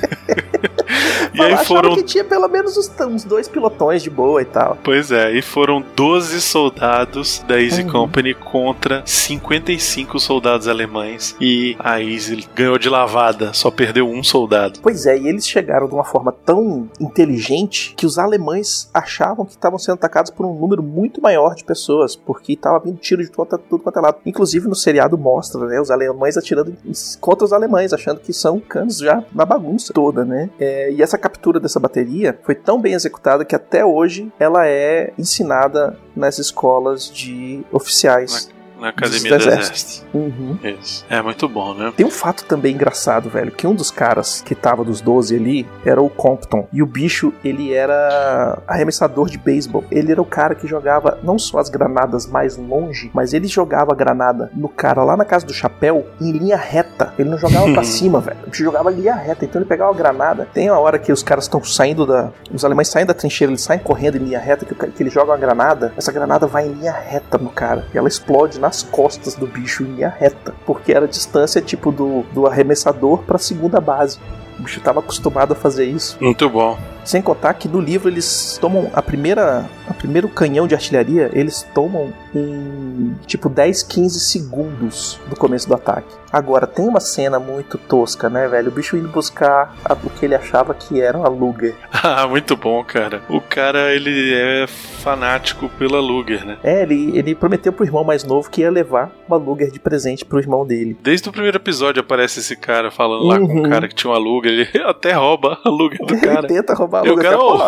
e 1.34 1.41
aí 1.41 1.58
foram. 1.65 1.96
que 1.96 2.04
tinha 2.04 2.24
pelo 2.24 2.48
menos 2.48 2.78
uns, 2.78 2.91
uns, 3.02 3.24
dois 3.24 3.48
pilotões 3.48 4.04
de 4.04 4.10
boa 4.10 4.41
e 4.41 4.46
tal. 4.46 4.78
Pois 4.84 5.12
é, 5.12 5.32
e 5.32 5.41
foram 5.41 5.84
12 5.96 6.41
soldados 6.41 7.43
da 7.48 7.62
Easy 7.62 7.84
uhum. 7.84 7.91
Company 7.91 8.34
contra 8.34 9.04
55 9.06 10.19
soldados 10.19 10.67
alemães. 10.67 11.36
E 11.39 11.76
a 11.80 12.02
Easy 12.02 12.48
ganhou 12.56 12.78
de 12.78 12.89
lavada, 12.89 13.54
só 13.54 13.72
perdeu 13.72 14.08
um 14.08 14.24
soldado. 14.24 14.80
Pois 14.82 15.06
é, 15.06 15.17
e 15.17 15.28
eles 15.28 15.48
chegaram 15.48 15.88
de 15.88 15.93
uma 15.93 16.04
forma 16.04 16.32
tão 16.32 16.89
inteligente 17.00 17.93
que 17.96 18.06
os 18.06 18.17
alemães 18.17 18.89
achavam 18.93 19.46
que 19.46 19.52
estavam 19.52 19.80
sendo 19.80 19.96
atacados 19.96 20.32
por 20.32 20.46
um 20.46 20.54
número 20.54 20.84
muito 20.84 21.22
maior 21.22 21.56
de 21.56 21.63
pessoas, 21.63 22.15
porque 22.15 22.54
estava 22.54 22.80
vindo 22.80 22.98
tiro 22.98 23.24
de 23.24 23.30
tudo, 23.30 23.58
tudo 23.69 23.84
quanto 23.84 24.00
é 24.00 24.02
lado. 24.02 24.17
Inclusive 24.26 24.67
no 24.67 24.76
seriado 24.76 25.17
mostra, 25.17 25.65
né, 25.65 25.80
os 25.80 25.91
alemães 25.91 26.38
atirando 26.38 26.76
contra 27.19 27.46
os 27.46 27.54
alemães, 27.54 27.93
achando 27.93 28.19
que 28.19 28.34
são 28.34 28.60
canos 28.60 28.98
já 28.98 29.24
na 29.34 29.46
bagunça 29.46 29.93
toda, 29.93 30.26
né? 30.26 30.50
É, 30.60 30.91
e 30.91 31.02
essa 31.02 31.17
captura 31.24 31.58
dessa 31.58 31.80
bateria 31.80 32.38
foi 32.44 32.54
tão 32.54 32.82
bem 32.82 32.94
executada 32.94 33.46
que 33.46 33.56
até 33.56 33.86
hoje 33.86 34.30
ela 34.38 34.68
é 34.68 35.14
ensinada 35.18 35.98
nas 36.14 36.38
escolas 36.38 37.10
de 37.10 37.64
oficiais 37.72 38.50
na 38.84 38.89
Academia 38.89 39.38
do, 39.38 39.48
Exército. 39.48 40.06
Uhum. 40.13 40.60
Isso. 40.62 41.06
É 41.10 41.22
muito 41.22 41.48
bom, 41.48 41.74
né? 41.74 41.93
Tem 41.96 42.06
um 42.06 42.12
fato 42.12 42.43
também 42.43 42.76
engraçado, 42.76 43.30
velho, 43.30 43.50
que 43.50 43.65
um 43.65 43.74
dos 43.74 43.89
caras 43.89 44.41
que 44.41 44.54
tava 44.54 44.84
dos 44.84 45.00
12 45.00 45.38
ali 45.38 45.65
era 45.86 46.02
o 46.02 46.10
Compton. 46.10 46.67
E 46.72 46.84
o 46.84 46.86
bicho, 46.86 47.32
ele 47.46 47.74
era 47.74 48.62
arremessador 48.67 49.30
de 49.30 49.38
beisebol. 49.38 49.86
Ele 49.89 50.12
era 50.12 50.22
o 50.22 50.26
cara 50.26 50.54
que 50.54 50.67
jogava 50.67 51.17
não 51.24 51.39
só 51.39 51.60
as 51.60 51.69
granadas 51.69 52.28
mais 52.28 52.58
longe, 52.58 53.10
mas 53.13 53.34
ele 53.34 53.48
jogava 53.48 53.93
a 53.93 53.96
granada 53.96 54.52
no 54.54 54.67
cara 54.67 55.02
lá 55.02 55.15
na 55.15 55.24
casa 55.24 55.46
do 55.46 55.54
chapéu 55.54 56.06
em 56.19 56.34
linha 56.34 56.58
reta. 56.58 57.13
Ele 57.17 57.30
não 57.30 57.38
jogava 57.38 57.72
pra 57.72 57.84
cima, 57.86 58.19
velho. 58.19 58.38
Bicho 58.48 58.65
jogava 58.65 58.91
em 58.91 58.96
linha 58.96 59.15
reta. 59.15 59.46
Então 59.46 59.62
ele 59.62 59.69
pegava 59.69 59.91
a 59.91 59.96
granada. 59.96 60.46
Tem 60.54 60.67
a 60.67 60.78
hora 60.78 61.00
que 61.00 61.12
os 61.13 61.24
caras 61.24 61.46
estão 61.46 61.63
saindo 61.63 62.06
da. 62.06 62.32
Os 62.54 62.65
alemães 62.65 62.89
saem 62.89 63.06
da 63.06 63.13
trincheira, 63.13 63.52
eles 63.52 63.62
saem 63.62 63.80
correndo 63.80 64.17
em 64.17 64.26
linha 64.26 64.39
reta, 64.39 64.65
que, 64.65 64.76
que 64.76 65.04
eles 65.04 65.13
jogam 65.13 65.34
a 65.34 65.38
granada. 65.38 65.93
Essa 65.96 66.12
granada 66.12 66.46
vai 66.46 66.67
em 66.67 66.74
linha 66.74 66.91
reta 66.91 67.38
no 67.38 67.50
cara. 67.50 67.86
E 67.93 67.98
ela 67.98 68.10
explode 68.10 68.60
na 68.60 68.73
nas 68.74 68.82
costas 68.82 69.36
do 69.36 69.46
bicho 69.46 69.84
em 69.84 69.88
linha 69.88 70.10
reta, 70.10 70.56
porque 70.66 70.92
era 70.92 71.06
a 71.06 71.08
distância 71.08 71.62
tipo 71.62 71.92
do, 71.92 72.24
do 72.34 72.48
arremessador 72.48 73.20
para 73.20 73.36
a 73.36 73.40
segunda 73.40 73.80
base. 73.80 74.18
O 74.58 74.64
bicho 74.64 74.80
estava 74.80 75.00
acostumado 75.00 75.52
a 75.52 75.56
fazer 75.56 75.86
isso. 75.86 76.18
Muito 76.20 76.50
bom. 76.50 76.78
Sem 77.04 77.22
contar 77.22 77.54
que 77.56 77.68
no 77.68 77.80
livro 77.80 78.10
eles 78.10 78.58
tomam 78.60 78.89
a 78.94 79.02
primeira, 79.02 79.70
a 79.88 79.94
primeiro 79.94 80.28
canhão 80.30 80.68
de 80.68 80.76
artilharia, 80.76 81.30
eles 81.34 81.68
tomam 81.74 82.13
em 82.34 83.16
tipo 83.26 83.50
10, 83.50 83.84
15 83.84 84.20
segundos 84.20 85.20
do 85.30 85.36
começo 85.36 85.68
do 85.68 85.76
ataque. 85.76 86.24
Agora, 86.34 86.66
tem 86.66 86.88
uma 86.88 87.00
cena 87.00 87.39
muito 87.39 87.78
tosca, 87.78 88.28
né, 88.28 88.48
velho? 88.48 88.70
O 88.70 88.72
bicho 88.72 88.98
indo 88.98 89.08
buscar 89.08 89.76
o 90.04 90.10
que 90.10 90.26
ele 90.26 90.34
achava 90.34 90.74
que 90.74 91.00
era 91.00 91.16
uma 91.16 91.30
Luger. 91.30 91.76
ah, 91.94 92.28
muito 92.28 92.58
bom, 92.58 92.84
cara. 92.84 93.22
O 93.30 93.39
cara, 93.39 93.94
ele 93.94 94.34
é 94.34 94.66
fanático 94.66 95.70
pela 95.78 96.00
Luger, 96.00 96.44
né? 96.44 96.58
É, 96.63 96.82
ele, 96.82 97.16
ele 97.16 97.36
prometeu 97.36 97.72
pro 97.72 97.86
irmão 97.86 98.04
mais 98.04 98.24
novo 98.24 98.50
que 98.50 98.62
ia 98.62 98.72
levar 98.72 99.12
uma 99.28 99.38
Luger 99.38 99.70
de 99.70 99.80
presente 99.80 100.26
pro 100.26 100.39
irmão 100.39 100.66
dele. 100.66 100.98
Desde 101.04 101.30
o 101.30 101.32
primeiro 101.32 101.58
episódio 101.58 102.02
aparece 102.02 102.39
esse 102.39 102.56
cara 102.56 102.89
falando 102.89 103.22
uhum. 103.22 103.28
lá 103.28 103.39
com 103.39 103.46
o 103.46 103.63
uhum. 103.63 103.70
cara 103.70 103.88
que 103.88 103.94
tinha 103.94 104.12
uma 104.12 104.18
Luger. 104.18 104.52
Ele 104.52 104.70
até 104.84 105.12
rouba 105.12 105.60
a 105.63 105.70
Luger 105.70 106.00
do 106.00 106.18
cara. 106.20 106.39
ele 106.39 106.48
tenta 106.48 106.74
roubar 106.74 106.93
Eu 107.04 107.18
quero... 107.18 107.60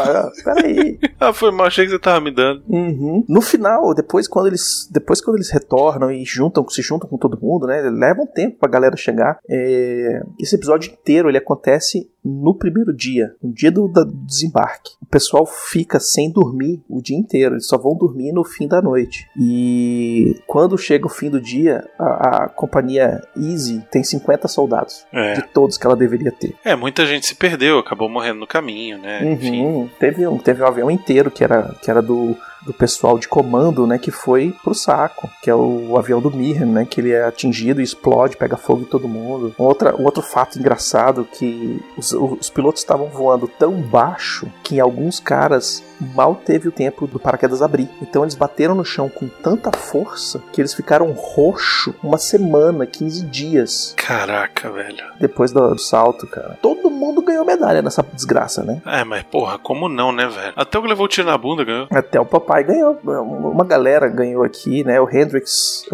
peraí. 0.43 0.99
ah, 1.19 1.33
foi 1.33 1.51
mal, 1.51 1.67
achei 1.67 1.85
que 1.85 1.91
você 1.91 1.99
tava 1.99 2.19
me 2.19 2.31
dando. 2.31 2.63
Uhum. 2.67 3.23
No 3.27 3.41
final, 3.41 3.93
depois 3.93 4.27
quando 4.27 4.47
eles 4.47 4.87
depois 4.91 5.21
quando 5.21 5.37
eles 5.37 5.49
retornam 5.49 6.11
e 6.11 6.23
juntam, 6.25 6.67
se 6.69 6.81
juntam 6.81 7.09
com 7.09 7.17
todo 7.17 7.39
mundo, 7.41 7.67
né? 7.67 7.81
Leva 7.81 8.21
um 8.21 8.27
tempo 8.27 8.57
pra 8.59 8.69
galera 8.69 8.95
chegar. 8.95 9.39
É... 9.49 10.21
Esse 10.39 10.55
episódio 10.55 10.91
inteiro 10.91 11.29
ele 11.29 11.37
acontece 11.37 12.09
no 12.25 12.55
primeiro 12.55 12.91
dia, 12.91 13.35
no 13.41 13.53
dia 13.53 13.71
do, 13.71 13.87
do, 13.87 14.03
desembarque. 14.25 14.93
O 14.99 15.05
pessoal 15.05 15.45
fica 15.45 15.99
sem 15.99 16.31
dormir 16.31 16.81
o 16.89 16.99
dia 16.99 17.15
inteiro, 17.15 17.53
eles 17.53 17.67
só 17.67 17.77
vão 17.77 17.95
dormir 17.95 18.31
no 18.31 18.43
fim 18.43 18.67
da 18.67 18.81
noite. 18.81 19.29
E 19.39 20.35
quando 20.47 20.75
chega 20.75 21.05
o 21.05 21.09
fim 21.09 21.29
do 21.29 21.39
dia, 21.39 21.87
a, 21.99 22.45
a 22.45 22.49
companhia 22.49 23.21
Easy 23.37 23.85
tem 23.91 24.03
50 24.03 24.47
soldados, 24.47 25.05
é. 25.13 25.33
de 25.33 25.43
todos 25.43 25.77
que 25.77 25.85
ela 25.85 25.95
deveria 25.95 26.31
ter. 26.31 26.55
É, 26.65 26.75
muita 26.75 27.05
gente 27.05 27.27
se 27.27 27.35
perdeu, 27.35 27.77
acabou 27.77 28.09
morrendo 28.09 28.39
no 28.39 28.47
caminho, 28.47 28.97
né? 28.97 29.14
Uhum. 29.23 29.89
Teve, 29.99 30.27
um, 30.27 30.37
teve 30.37 30.63
um 30.63 30.67
avião 30.67 30.91
inteiro 30.91 31.31
que 31.31 31.43
era, 31.43 31.73
que 31.81 31.89
era 31.89 32.01
do 32.01 32.37
do 32.65 32.73
pessoal 32.73 33.17
de 33.17 33.27
comando, 33.27 33.85
né, 33.85 33.97
que 33.97 34.11
foi 34.11 34.55
pro 34.63 34.73
saco, 34.73 35.29
que 35.41 35.49
é 35.49 35.55
o 35.55 35.97
avião 35.97 36.21
do 36.21 36.31
Mirren, 36.31 36.71
né, 36.71 36.85
que 36.85 36.99
ele 36.99 37.11
é 37.11 37.23
atingido 37.23 37.79
e 37.79 37.83
explode, 37.83 38.37
pega 38.37 38.57
fogo 38.57 38.81
em 38.81 38.85
todo 38.85 39.07
mundo. 39.07 39.53
Outra, 39.57 39.95
um 39.95 40.03
outro 40.03 40.21
fato 40.21 40.57
engraçado 40.57 41.27
que 41.31 41.81
os, 41.97 42.11
os 42.11 42.49
pilotos 42.49 42.81
estavam 42.81 43.07
voando 43.07 43.47
tão 43.47 43.73
baixo 43.81 44.47
que 44.63 44.79
alguns 44.79 45.19
caras 45.19 45.83
mal 45.99 46.35
teve 46.35 46.67
o 46.67 46.71
tempo 46.71 47.07
do 47.07 47.19
paraquedas 47.19 47.61
abrir. 47.61 47.89
Então 48.01 48.23
eles 48.23 48.35
bateram 48.35 48.75
no 48.75 48.83
chão 48.83 49.09
com 49.09 49.27
tanta 49.27 49.71
força 49.75 50.41
que 50.51 50.61
eles 50.61 50.73
ficaram 50.73 51.11
roxo 51.11 51.93
uma 52.03 52.17
semana, 52.17 52.85
15 52.85 53.25
dias. 53.25 53.93
Caraca, 53.97 54.69
velho. 54.71 55.03
Depois 55.19 55.51
do, 55.51 55.75
do 55.75 55.79
salto, 55.79 56.27
cara. 56.27 56.57
Todo 56.61 56.89
mundo 56.89 57.21
ganhou 57.21 57.45
medalha 57.45 57.81
nessa 57.81 58.03
desgraça, 58.13 58.63
né? 58.63 58.81
É, 58.85 59.03
mas 59.03 59.23
porra, 59.23 59.57
como 59.57 59.87
não, 59.87 60.11
né, 60.11 60.27
velho? 60.27 60.53
Até 60.55 60.77
o 60.77 60.81
que 60.81 60.87
levou 60.87 61.05
o 61.05 61.09
tiro 61.09 61.27
na 61.27 61.37
bunda 61.37 61.63
ganhou. 61.63 61.87
Até 61.91 62.19
o 62.19 62.25
papai 62.25 62.54
ganhou. 62.63 62.99
Uma 63.03 63.65
galera 63.65 64.07
ganhou 64.07 64.43
aqui, 64.43 64.83
né? 64.83 64.99
O 65.01 65.09
Hendrix 65.09 65.85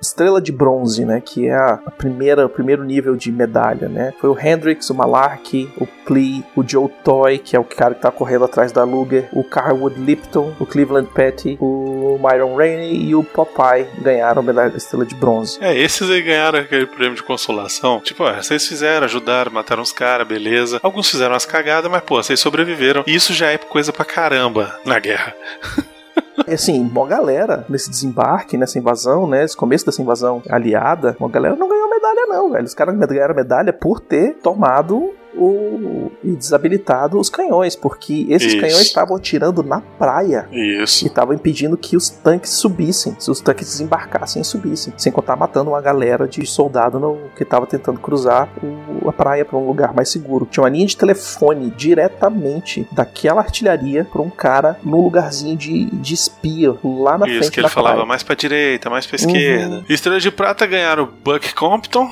estrela 0.00 0.40
de 0.40 0.52
bronze, 0.52 1.04
né, 1.04 1.20
que 1.20 1.46
é 1.48 1.54
a, 1.54 1.78
primeira, 1.96 2.46
o 2.46 2.48
primeiro 2.48 2.84
nível 2.84 3.16
de 3.16 3.30
medalha, 3.30 3.88
né. 3.88 4.12
Foi 4.20 4.30
o 4.30 4.38
Hendrix, 4.38 4.90
o 4.90 4.94
Malarkey, 4.94 5.70
o 5.76 5.86
Plea, 5.86 6.42
o 6.56 6.66
Joe 6.66 6.88
Toy, 7.04 7.38
que 7.38 7.56
é 7.56 7.60
o 7.60 7.64
cara 7.64 7.94
que 7.94 8.00
tá 8.00 8.10
correndo 8.10 8.44
atrás 8.44 8.72
da 8.72 8.84
Luger, 8.84 9.28
o 9.32 9.44
Carwood 9.44 10.00
Lipton, 10.00 10.54
o 10.58 10.66
Cleveland 10.66 11.08
Petty, 11.12 11.56
o 11.60 12.18
Myron 12.18 12.56
Rainey 12.56 13.08
e 13.08 13.14
o 13.14 13.22
Popeye 13.22 13.86
ganharam 13.98 14.40
a 14.40 14.44
medalha 14.44 14.76
estrela 14.76 15.04
de 15.04 15.14
bronze. 15.14 15.58
É, 15.60 15.76
esses 15.76 16.08
aí 16.10 16.22
ganharam 16.22 16.58
aquele 16.58 16.86
prêmio 16.86 17.16
de 17.16 17.22
consolação. 17.22 18.00
Tipo, 18.00 18.24
ó, 18.24 18.34
vocês 18.34 18.66
fizeram, 18.66 19.04
ajudaram, 19.04 19.52
mataram 19.52 19.82
os 19.82 19.92
caras, 19.92 20.26
beleza. 20.26 20.80
Alguns 20.82 21.10
fizeram 21.10 21.32
umas 21.32 21.46
cagadas, 21.46 21.90
mas 21.90 22.02
pô, 22.02 22.22
vocês 22.22 22.40
sobreviveram. 22.40 23.04
E 23.06 23.14
isso 23.14 23.32
já 23.32 23.50
é 23.50 23.58
coisa 23.58 23.92
pra 23.92 24.04
caramba 24.04 24.74
na 24.84 24.98
guerra. 24.98 25.34
assim, 26.46 26.80
uma 26.80 27.06
galera 27.06 27.64
nesse 27.68 27.90
desembarque, 27.90 28.56
nessa 28.56 28.78
invasão, 28.78 29.26
né? 29.26 29.44
Esse 29.44 29.56
começo 29.56 29.86
dessa 29.86 30.02
invasão 30.02 30.42
aliada, 30.48 31.16
uma 31.18 31.28
galera 31.28 31.56
não 31.56 31.68
ganhou 31.68 31.88
medalha, 31.88 32.26
não, 32.26 32.50
velho. 32.50 32.64
Os 32.64 32.74
caras 32.74 32.96
ganharam 32.96 33.34
medalha 33.34 33.72
por 33.72 34.00
ter 34.00 34.34
tomado 34.36 35.12
o 35.34 36.10
e 36.22 36.32
desabilitado 36.32 37.18
os 37.18 37.30
canhões, 37.30 37.74
porque 37.76 38.26
esses 38.28 38.48
Isso. 38.52 38.60
canhões 38.60 38.80
estavam 38.82 39.16
atirando 39.16 39.62
na 39.62 39.80
praia 39.80 40.46
e 40.52 40.82
Isso. 40.82 41.06
estavam 41.06 41.34
impedindo 41.34 41.76
que 41.76 41.96
os 41.96 42.10
tanques 42.10 42.50
subissem, 42.52 43.16
se 43.18 43.30
os 43.30 43.40
tanques 43.40 43.66
desembarcassem 43.68 44.42
e 44.42 44.44
subissem, 44.44 44.92
sem 44.96 45.10
contar 45.12 45.36
matando 45.36 45.70
uma 45.70 45.80
galera 45.80 46.26
de 46.28 46.44
soldado 46.46 46.98
no- 47.00 47.18
que 47.36 47.42
estava 47.42 47.66
tentando 47.66 47.98
cruzar 48.00 48.48
o- 48.62 49.08
a 49.08 49.12
praia 49.12 49.44
para 49.44 49.56
um 49.58 49.66
lugar 49.66 49.94
mais 49.94 50.08
seguro. 50.10 50.46
Tinha 50.50 50.62
uma 50.64 50.70
linha 50.70 50.86
de 50.86 50.96
telefone 50.96 51.70
diretamente 51.76 52.86
daquela 52.92 53.40
artilharia 53.40 54.04
para 54.04 54.20
um 54.20 54.30
cara 54.30 54.78
num 54.82 55.00
lugarzinho 55.02 55.56
de, 55.56 55.86
de 55.86 56.14
espia 56.14 56.74
lá 56.84 57.16
na 57.18 57.26
Isso, 57.26 57.38
frente 57.38 57.50
que 57.52 57.60
ele 57.60 57.66
da 57.66 57.70
falava 57.70 57.94
praia. 57.96 58.08
mais 58.08 58.22
pra 58.22 58.34
direita, 58.34 58.90
mais 58.90 59.06
pra 59.06 59.18
Uhum. 59.20 59.26
esquerda. 59.26 59.84
Estrela 59.88 60.20
de 60.20 60.30
Prata 60.30 60.66
ganharam 60.66 61.04
o 61.04 61.06
Buck 61.06 61.54
Compton, 61.54 62.10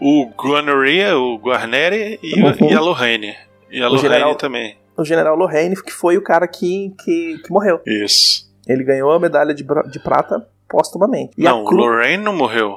o 0.00 0.30
Guarneria, 0.36 1.16
o 1.18 1.36
Guarneri 1.38 2.18
e, 2.22 2.34
Uhum. 2.42 2.70
e 2.70 2.74
a 2.74 2.80
Lorraine. 2.80 3.34
E 3.70 3.80
a 3.82 3.86
O 3.88 3.92
Lorraine 3.92 4.00
general- 4.14 4.34
também. 4.36 4.76
O 4.96 5.04
general 5.04 5.36
Lorraine, 5.36 5.74
que 5.82 5.90
foi 5.92 6.16
o 6.16 6.22
cara 6.22 6.46
que, 6.46 6.94
que, 7.04 7.38
que 7.44 7.50
morreu. 7.50 7.80
Isso. 7.86 8.48
Ele 8.68 8.84
ganhou 8.84 9.10
a 9.12 9.18
medalha 9.18 9.52
de, 9.52 9.64
de 9.90 9.98
prata 9.98 10.46
póstumamente. 10.68 11.32
E 11.36 11.42
não, 11.42 11.58
a 11.58 11.62
o 11.62 11.64
cru... 11.64 11.76
Lorraine 11.78 12.22
não 12.22 12.32
morreu. 12.32 12.76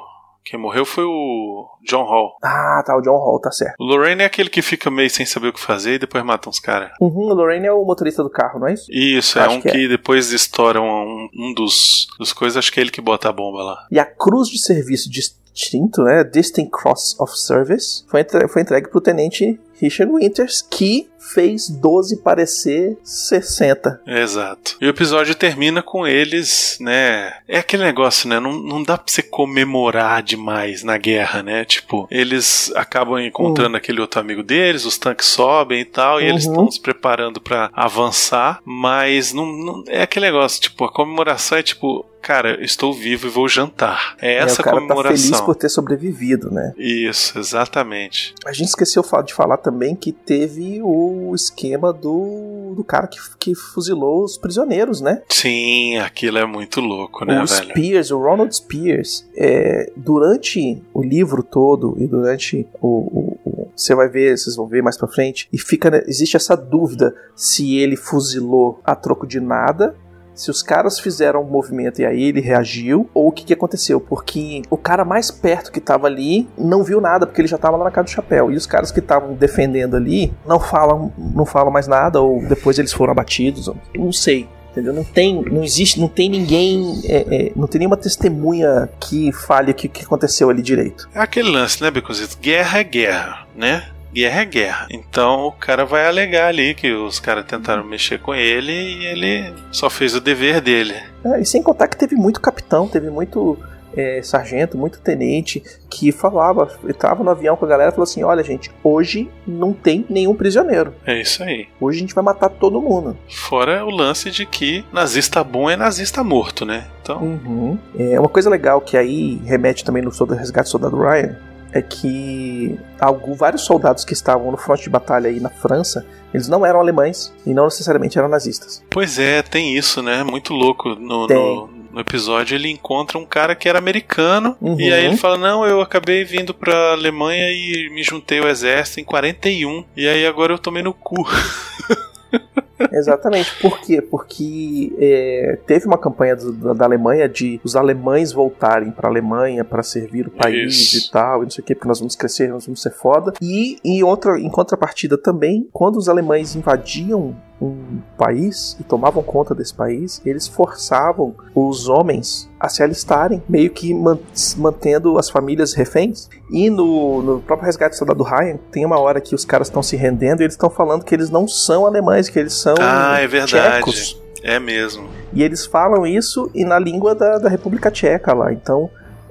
Quem 0.49 0.57
morreu 0.57 0.85
foi 0.85 1.03
o 1.03 1.67
John 1.83 2.05
Hall. 2.05 2.37
Ah, 2.41 2.81
tá, 2.85 2.95
o 2.97 3.01
John 3.01 3.17
Hall, 3.17 3.39
tá 3.41 3.51
certo. 3.51 3.75
O 3.77 3.83
Lorraine 3.83 4.21
é 4.21 4.25
aquele 4.25 4.49
que 4.49 4.61
fica 4.61 4.89
meio 4.89 5.09
sem 5.09 5.25
saber 5.25 5.49
o 5.49 5.53
que 5.53 5.59
fazer 5.59 5.95
e 5.95 5.99
depois 5.99 6.23
mata 6.23 6.49
uns 6.49 6.59
caras. 6.59 6.91
Uhum, 7.01 7.31
o 7.31 7.33
Lorraine 7.33 7.67
é 7.67 7.71
o 7.73 7.83
motorista 7.83 8.23
do 8.23 8.29
carro, 8.29 8.57
não 8.57 8.67
é 8.67 8.73
isso? 8.73 8.85
Isso, 8.89 9.37
é 9.37 9.41
Acho 9.41 9.55
um 9.55 9.61
que 9.61 9.69
que, 9.69 9.85
é. 9.85 9.87
depois 9.89 10.31
estoura 10.31 10.81
um, 10.81 11.27
um 11.35 11.53
dos, 11.53 12.07
dos 12.17 12.31
coisas, 12.31 12.55
acho 12.55 12.71
que 12.71 12.79
é 12.79 12.83
ele 12.83 12.91
que 12.91 13.01
bota 13.01 13.27
a 13.27 13.33
bomba 13.33 13.61
lá. 13.61 13.87
E 13.91 13.99
a 13.99 14.05
cruz 14.05 14.47
de 14.47 14.57
serviço 14.57 15.09
distinto, 15.09 16.01
né, 16.03 16.23
Distinct 16.23 16.71
Cross 16.71 17.19
of 17.19 17.37
Service, 17.37 18.05
foi, 18.07 18.21
entre... 18.21 18.47
foi 18.47 18.61
entregue 18.61 18.89
pro 18.89 19.01
tenente 19.01 19.59
Richard 19.73 20.11
Winters, 20.13 20.61
que 20.61 21.09
fez 21.33 21.69
12 21.69 22.17
parecer 22.17 22.97
60. 23.03 24.01
Exato. 24.07 24.77
E 24.81 24.85
o 24.85 24.89
episódio 24.89 25.35
termina 25.35 25.81
com 25.81 26.05
eles, 26.07 26.77
né? 26.79 27.33
É 27.47 27.59
aquele 27.59 27.83
negócio, 27.83 28.27
né? 28.29 28.39
Não, 28.39 28.53
não 28.53 28.81
dá 28.83 28.97
pra 28.97 29.11
você 29.11 29.21
comemorar 29.21 30.21
demais 30.23 30.83
na 30.83 30.97
guerra, 30.97 31.41
né? 31.43 31.65
Tipo, 31.65 32.07
eles 32.09 32.71
acabam 32.75 33.19
encontrando 33.19 33.77
aquele 33.77 34.01
outro 34.01 34.19
amigo 34.19 34.43
deles, 34.43 34.85
os 34.85 34.97
tanques 34.97 35.27
sobem 35.27 35.81
e 35.81 35.85
tal, 35.85 36.21
e 36.21 36.25
eles 36.25 36.45
Uhum. 36.45 36.51
estão 36.51 36.71
se 36.71 36.79
preparando 36.81 37.39
pra 37.41 37.69
avançar, 37.73 38.59
mas 38.65 39.33
não, 39.33 39.45
não- 39.45 39.83
é 39.87 40.01
aquele 40.01 40.25
negócio, 40.27 40.61
tipo, 40.61 40.85
a 40.85 40.91
comemoração 40.91 41.57
é 41.57 41.63
tipo, 41.63 42.05
cara, 42.21 42.63
estou 42.63 42.93
vivo 42.93 43.27
e 43.27 43.29
vou 43.29 43.47
jantar. 43.47 44.15
É 44.21 44.33
É, 44.33 44.37
essa 44.39 44.61
o 44.61 44.63
cara 44.63 44.75
tá 44.75 44.81
feliz 44.81 44.87
comemoração. 44.95 45.45
por 45.45 45.55
ter 45.55 45.69
sobrevivido, 45.69 46.51
né? 46.51 46.73
Isso, 46.77 47.37
exatamente. 47.39 48.33
A 48.45 48.51
gente 48.51 48.67
esqueceu 48.69 49.03
de 49.25 49.33
falar 49.33 49.57
também 49.57 49.95
que 49.95 50.11
teve 50.11 50.81
o 50.81 51.16
esquema 51.33 51.91
do, 51.93 52.73
do 52.75 52.83
cara 52.83 53.07
que, 53.07 53.17
que 53.39 53.55
fuzilou 53.55 54.23
os 54.23 54.37
prisioneiros, 54.37 55.01
né? 55.01 55.21
Sim, 55.29 55.97
aquilo 55.97 56.37
é 56.37 56.45
muito 56.45 56.79
louco, 56.81 57.25
né, 57.25 57.41
o 57.41 57.45
velho? 57.45 57.69
Spears, 57.69 58.11
o 58.11 58.19
Ronald 58.19 58.55
Spears, 58.55 59.25
é, 59.35 59.91
durante 59.95 60.81
o 60.93 61.01
livro 61.03 61.43
todo 61.43 61.95
e 61.99 62.07
durante 62.07 62.67
o, 62.81 62.87
o- 62.87 63.37
o- 63.45 63.67
você 63.75 63.93
vai 63.93 64.09
ver, 64.09 64.37
vocês 64.37 64.55
vão 64.55 64.65
ver 64.67 64.81
mais 64.81 64.97
pra 64.97 65.07
frente, 65.07 65.47
e 65.53 65.57
fica 65.57 65.91
né, 65.91 66.01
existe 66.07 66.35
essa 66.35 66.55
dúvida 66.55 67.15
se 67.35 67.77
ele 67.77 67.95
fuzilou 67.95 68.79
a 68.83 68.95
troco 68.95 69.27
de 69.27 69.39
nada. 69.39 69.95
Se 70.37 70.51
os 70.51 70.61
caras 70.61 70.99
fizeram 70.99 71.41
um 71.41 71.49
movimento 71.49 71.99
e 71.99 72.05
aí 72.05 72.23
ele 72.25 72.39
reagiu, 72.39 73.09
ou 73.11 73.29
o 73.29 73.31
que, 73.31 73.43
que 73.43 73.53
aconteceu? 73.53 73.99
Porque 73.99 74.61
o 74.69 74.77
cara 74.77 75.03
mais 75.03 75.31
perto 75.31 75.71
que 75.71 75.81
tava 75.81 76.05
ali 76.05 76.47
não 76.55 76.83
viu 76.83 77.01
nada, 77.01 77.25
porque 77.25 77.41
ele 77.41 77.47
já 77.47 77.57
tava 77.57 77.75
lá 77.75 77.85
na 77.85 77.91
casa 77.91 78.05
do 78.05 78.11
chapéu. 78.11 78.51
E 78.51 78.55
os 78.55 78.67
caras 78.67 78.91
que 78.91 78.99
estavam 78.99 79.33
defendendo 79.33 79.95
ali 79.95 80.31
não 80.45 80.59
falam, 80.59 81.11
não 81.17 81.43
falam 81.43 81.71
mais 81.71 81.87
nada, 81.87 82.21
ou 82.21 82.39
depois 82.45 82.77
eles 82.77 82.93
foram 82.93 83.11
abatidos. 83.11 83.69
Não 83.97 84.11
sei. 84.11 84.47
Entendeu? 84.71 84.93
Não 84.93 85.03
tem, 85.03 85.41
não 85.41 85.63
existe, 85.63 85.99
não 85.99 86.07
tem 86.07 86.29
ninguém, 86.29 87.01
é, 87.05 87.47
é, 87.47 87.51
não 87.55 87.67
tem 87.67 87.79
nenhuma 87.79 87.97
testemunha 87.97 88.87
que 88.99 89.31
fale 89.31 89.71
o 89.71 89.73
que, 89.73 89.87
que 89.87 90.05
aconteceu 90.05 90.51
ali 90.51 90.61
direito. 90.61 91.09
É 91.15 91.19
aquele 91.19 91.49
lance, 91.49 91.81
né, 91.81 91.89
Becozito? 91.89 92.37
Guerra 92.37 92.77
é 92.77 92.83
guerra, 92.83 93.47
né? 93.55 93.89
Guerra 94.13 94.41
é 94.41 94.45
guerra. 94.45 94.87
Então 94.89 95.47
o 95.47 95.51
cara 95.51 95.85
vai 95.85 96.07
alegar 96.07 96.47
ali 96.47 96.73
que 96.73 96.91
os 96.91 97.19
caras 97.19 97.45
tentaram 97.45 97.83
mexer 97.83 98.19
com 98.19 98.33
ele 98.33 98.71
e 98.71 99.05
ele 99.05 99.53
só 99.71 99.89
fez 99.89 100.15
o 100.15 100.21
dever 100.21 100.61
dele. 100.61 100.95
É, 101.23 101.41
e 101.41 101.45
sem 101.45 101.61
contar 101.61 101.87
que 101.87 101.97
teve 101.97 102.15
muito 102.15 102.39
capitão, 102.41 102.87
teve 102.87 103.09
muito 103.09 103.57
é, 103.97 104.21
sargento, 104.21 104.77
muito 104.77 104.99
tenente 104.99 105.63
que 105.89 106.11
falava, 106.11 106.69
estava 106.87 107.23
no 107.23 107.31
avião 107.31 107.55
com 107.55 107.65
a 107.65 107.67
galera 107.67 107.89
e 107.89 107.91
falou 107.91 108.03
assim: 108.03 108.23
olha, 108.23 108.43
gente, 108.43 108.71
hoje 108.83 109.29
não 109.45 109.73
tem 109.73 110.05
nenhum 110.07 110.35
prisioneiro. 110.35 110.93
É 111.05 111.19
isso 111.19 111.43
aí. 111.43 111.67
Hoje 111.81 111.97
a 111.97 112.01
gente 112.01 112.15
vai 112.15 112.23
matar 112.23 112.49
todo 112.49 112.81
mundo. 112.81 113.17
Fora 113.27 113.83
o 113.83 113.89
lance 113.89 114.29
de 114.29 114.45
que 114.45 114.85
nazista 114.93 115.43
bom 115.43 115.69
é 115.69 115.75
nazista 115.75 116.23
morto, 116.23 116.65
né? 116.65 116.85
Então, 117.01 117.17
Uhum. 117.21 117.77
É, 117.97 118.19
uma 118.19 118.29
coisa 118.29 118.49
legal 118.49 118.81
que 118.81 118.97
aí 118.97 119.41
remete 119.45 119.83
também 119.83 120.03
no 120.03 120.11
Soldado 120.11 120.39
Resgate 120.39 120.67
do 120.67 120.71
Soldado 120.71 120.97
Ryan 120.97 121.37
é 121.71 121.81
que 121.81 122.79
algum, 122.99 123.33
vários 123.33 123.63
soldados 123.63 124.03
que 124.05 124.13
estavam 124.13 124.51
no 124.51 124.57
fronte 124.57 124.83
de 124.83 124.89
batalha 124.89 125.29
aí 125.29 125.39
na 125.39 125.49
França, 125.49 126.05
eles 126.33 126.47
não 126.47 126.65
eram 126.65 126.79
alemães 126.79 127.33
e 127.45 127.53
não 127.53 127.65
necessariamente 127.65 128.17
eram 128.17 128.27
nazistas. 128.29 128.83
pois 128.89 129.17
é, 129.19 129.41
tem 129.41 129.75
isso, 129.77 130.01
né? 130.01 130.23
Muito 130.23 130.53
louco. 130.53 130.89
No, 130.95 131.27
no, 131.27 131.67
no 131.91 131.99
episódio 131.99 132.55
ele 132.55 132.69
encontra 132.69 133.17
um 133.17 133.25
cara 133.25 133.55
que 133.55 133.67
era 133.67 133.77
americano 133.79 134.55
Uhum. 134.61 134.79
e 134.79 134.91
aí 134.93 135.05
ele 135.05 135.17
fala: 135.17 135.37
Não, 135.37 135.65
eu 135.65 135.81
acabei 135.81 136.23
vindo 136.23 136.53
pra 136.53 136.91
Alemanha 136.93 137.49
e 137.49 137.89
me 137.93 138.03
juntei 138.03 138.39
ao 138.39 138.47
exército 138.47 138.99
em 138.99 139.03
41 139.03 139.83
e 139.95 140.07
aí 140.07 140.25
agora 140.27 140.53
eu 140.53 140.59
tomei 140.59 140.83
no 140.83 140.93
cu. 140.93 141.25
Exatamente. 142.91 143.59
Por 143.61 143.79
quê? 143.81 144.01
Porque 144.01 144.93
é, 144.99 145.57
teve 145.65 145.85
uma 145.87 145.97
campanha 145.97 146.35
do- 146.35 146.73
da, 146.73 146.85
Alemanha 146.85 147.27
de 147.27 147.59
os 147.63 147.75
alemães 147.75 148.31
voltarem 148.31 148.91
para 148.91 149.07
a 149.07 149.11
Alemanha 149.11 149.63
para 149.63 149.81
servir 149.83 150.27
o 150.27 150.31
país 150.31 150.75
Isso. 150.93 151.07
e 151.07 151.11
tal, 151.11 151.41
e 151.41 151.43
não 151.45 151.49
sei 151.49 151.61
o 151.63 151.65
quê, 151.65 151.75
porque 151.75 151.87
nós 151.87 151.99
vamos 151.99 152.15
crescer, 152.15 152.47
nós 152.49 152.65
vamos 152.65 152.81
ser 152.81 152.91
foda. 152.91 153.33
E 153.41 153.77
em 153.83 154.03
outra, 154.03 154.39
em 154.39 154.49
contrapartida 154.49 155.17
também, 155.17 155.67
quando 155.71 155.97
os 155.97 156.07
alemães 156.09 156.55
invadiam 156.55 157.35
um 157.59 157.99
país 158.17 158.77
e 158.79 158.83
tomavam 158.83 159.23
conta 159.23 159.55
desse 159.55 159.73
país, 159.73 160.21
eles 160.23 160.47
forçavam 160.47 161.33
os 161.55 161.89
homens 161.89 162.47
a 162.59 162.69
se 162.69 162.83
alistarem, 162.83 163.41
meio 163.49 163.71
que 163.71 163.93
man- 163.93 164.19
mantendo 164.57 165.17
as 165.17 165.27
famílias 165.29 165.73
reféns. 165.73 166.29
E 166.51 166.69
no, 166.69 167.21
no 167.23 167.39
próprio 167.41 167.65
resgate 167.65 167.95
do 167.95 167.97
soldado 167.97 168.23
Ryan, 168.23 168.57
tem 168.71 168.85
uma 168.85 168.99
hora 168.99 169.19
que 169.19 169.33
os 169.33 169.43
caras 169.43 169.67
estão 169.67 169.81
se 169.81 169.95
rendendo 169.95 170.41
e 170.41 170.43
eles 170.43 170.53
estão 170.53 170.69
falando 170.69 171.03
que 171.03 171.15
eles 171.15 171.29
não 171.31 171.47
são 171.47 171.85
alemães, 171.87 172.29
que 172.29 172.37
eles 172.37 172.53
são 172.53 172.75
Ah, 172.79 173.17
é 173.19 173.27
verdade. 173.27 173.77
tchecos. 173.77 174.21
É 174.43 174.59
mesmo. 174.59 175.09
E 175.33 175.41
eles 175.41 175.65
falam 175.65 176.05
isso 176.05 176.49
e 176.53 176.63
na 176.63 176.77
língua 176.77 177.15
da, 177.15 177.39
da 177.39 177.49
República 177.49 177.89
Tcheca 177.89 178.33
lá. 178.33 178.53
Então 178.53 178.87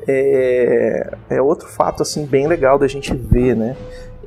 é, 0.08 1.10
é 1.30 1.40
outro 1.42 1.68
fato 1.68 2.02
assim 2.02 2.26
bem 2.26 2.46
legal 2.46 2.78
da 2.78 2.86
gente 2.88 3.14
ver, 3.14 3.54
né? 3.56 3.76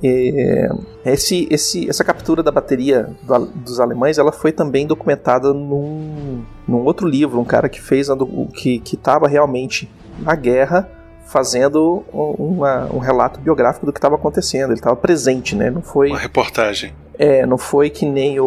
É, 0.01 0.69
esse, 1.05 1.47
esse, 1.51 1.89
essa 1.89 2.03
captura 2.03 2.41
da 2.41 2.51
bateria 2.51 3.09
do- 3.23 3.45
dos 3.47 3.79
alemães 3.79 4.17
ela 4.17 4.31
foi 4.31 4.51
também 4.51 4.87
documentada 4.87 5.53
num, 5.53 6.43
num 6.67 6.77
outro 6.85 7.07
livro, 7.07 7.39
um 7.39 7.43
cara 7.45 7.67
que 7.67 7.81
fez 7.81 8.07
que 8.53 8.79
que 8.79 8.95
estava 8.95 9.27
realmente 9.27 9.89
na 10.19 10.35
guerra 10.35 10.89
fazendo 11.25 12.03
uma- 12.11 12.85
um 12.93 12.97
relato 12.97 13.39
biográfico 13.39 13.85
do 13.85 13.91
que 13.93 13.99
estava 13.99 14.15
acontecendo. 14.15 14.71
Ele 14.71 14.79
estava 14.79 14.95
presente, 14.95 15.55
né? 15.55 15.69
Não 15.69 15.81
foi 15.81 16.09
Uma 16.09 16.17
reportagem. 16.17 16.91
é, 17.17 17.45
não 17.45 17.57
foi 17.57 17.89
que 17.89 18.05
nem 18.05 18.39
o, 18.39 18.45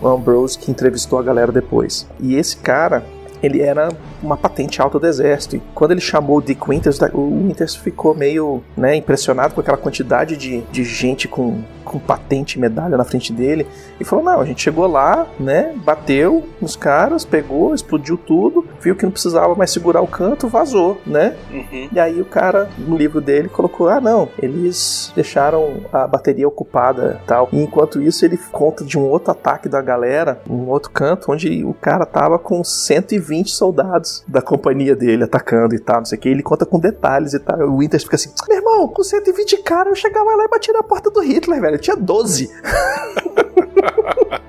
o 0.00 0.08
Ambrose 0.08 0.58
que 0.58 0.70
entrevistou 0.70 1.18
a 1.18 1.22
galera 1.22 1.52
depois. 1.52 2.06
E 2.20 2.36
esse 2.36 2.56
cara, 2.56 3.04
ele 3.42 3.60
era 3.60 3.90
uma 4.24 4.36
patente 4.36 4.80
alta 4.80 4.98
do 4.98 5.06
exército. 5.06 5.56
E 5.56 5.62
quando 5.74 5.92
ele 5.92 6.00
chamou 6.00 6.38
o 6.38 6.42
Dick 6.42 6.68
Winters, 6.68 6.98
o 7.12 7.46
Winters 7.46 7.74
ficou 7.74 8.14
meio 8.14 8.62
né, 8.76 8.96
impressionado 8.96 9.54
com 9.54 9.60
aquela 9.60 9.76
quantidade 9.76 10.36
de, 10.36 10.62
de 10.62 10.84
gente 10.84 11.28
com, 11.28 11.62
com 11.84 11.98
patente 11.98 12.56
e 12.56 12.60
medalha 12.60 12.96
na 12.96 13.04
frente 13.04 13.32
dele. 13.32 13.66
E 14.00 14.04
falou: 14.04 14.24
Não, 14.24 14.40
a 14.40 14.44
gente 14.44 14.62
chegou 14.62 14.86
lá, 14.86 15.26
né? 15.38 15.72
Bateu 15.76 16.44
nos 16.60 16.76
caras, 16.76 17.24
pegou, 17.24 17.74
explodiu 17.74 18.16
tudo, 18.16 18.66
viu 18.80 18.96
que 18.96 19.04
não 19.04 19.12
precisava 19.12 19.54
mais 19.54 19.70
segurar 19.70 20.00
o 20.00 20.06
canto, 20.06 20.48
vazou, 20.48 21.00
né? 21.06 21.36
Uhum. 21.52 21.88
E 21.92 22.00
aí 22.00 22.20
o 22.20 22.24
cara, 22.24 22.68
no 22.78 22.96
livro 22.96 23.20
dele, 23.20 23.48
colocou: 23.48 23.88
ah, 23.88 24.00
não, 24.00 24.28
eles 24.38 25.12
deixaram 25.14 25.82
a 25.92 26.06
bateria 26.06 26.48
ocupada 26.48 27.20
e 27.22 27.26
tal. 27.26 27.48
E 27.52 27.62
enquanto 27.62 28.02
isso, 28.02 28.24
ele 28.24 28.38
conta 28.50 28.84
de 28.84 28.98
um 28.98 29.02
outro 29.02 29.30
ataque 29.30 29.68
da 29.68 29.80
galera, 29.80 30.40
um 30.48 30.68
outro 30.68 30.90
canto, 30.90 31.30
onde 31.30 31.64
o 31.64 31.74
cara 31.74 32.06
tava 32.06 32.38
com 32.38 32.62
120 32.62 33.50
soldados 33.50 34.13
da 34.28 34.42
companhia 34.42 34.94
dele 34.94 35.24
atacando 35.24 35.74
e 35.74 35.78
tal, 35.78 35.98
não 35.98 36.04
sei 36.04 36.18
o 36.18 36.20
que. 36.20 36.28
Ele 36.28 36.42
conta 36.42 36.66
com 36.66 36.78
detalhes 36.78 37.32
e 37.34 37.38
tal. 37.40 37.58
O 37.70 37.78
Winters 37.78 38.02
fica 38.04 38.16
assim: 38.16 38.30
meu 38.48 38.58
irmão, 38.58 38.88
com 38.88 39.02
120 39.02 39.58
caras 39.62 39.88
eu 39.90 39.96
chegava 39.96 40.34
lá 40.36 40.44
e 40.44 40.48
batia 40.48 40.72
na 40.74 40.82
porta 40.82 41.10
do 41.10 41.20
Hitler, 41.20 41.60
velho. 41.60 41.74
Eu 41.76 41.80
tinha 41.80 41.96
12. 41.96 42.50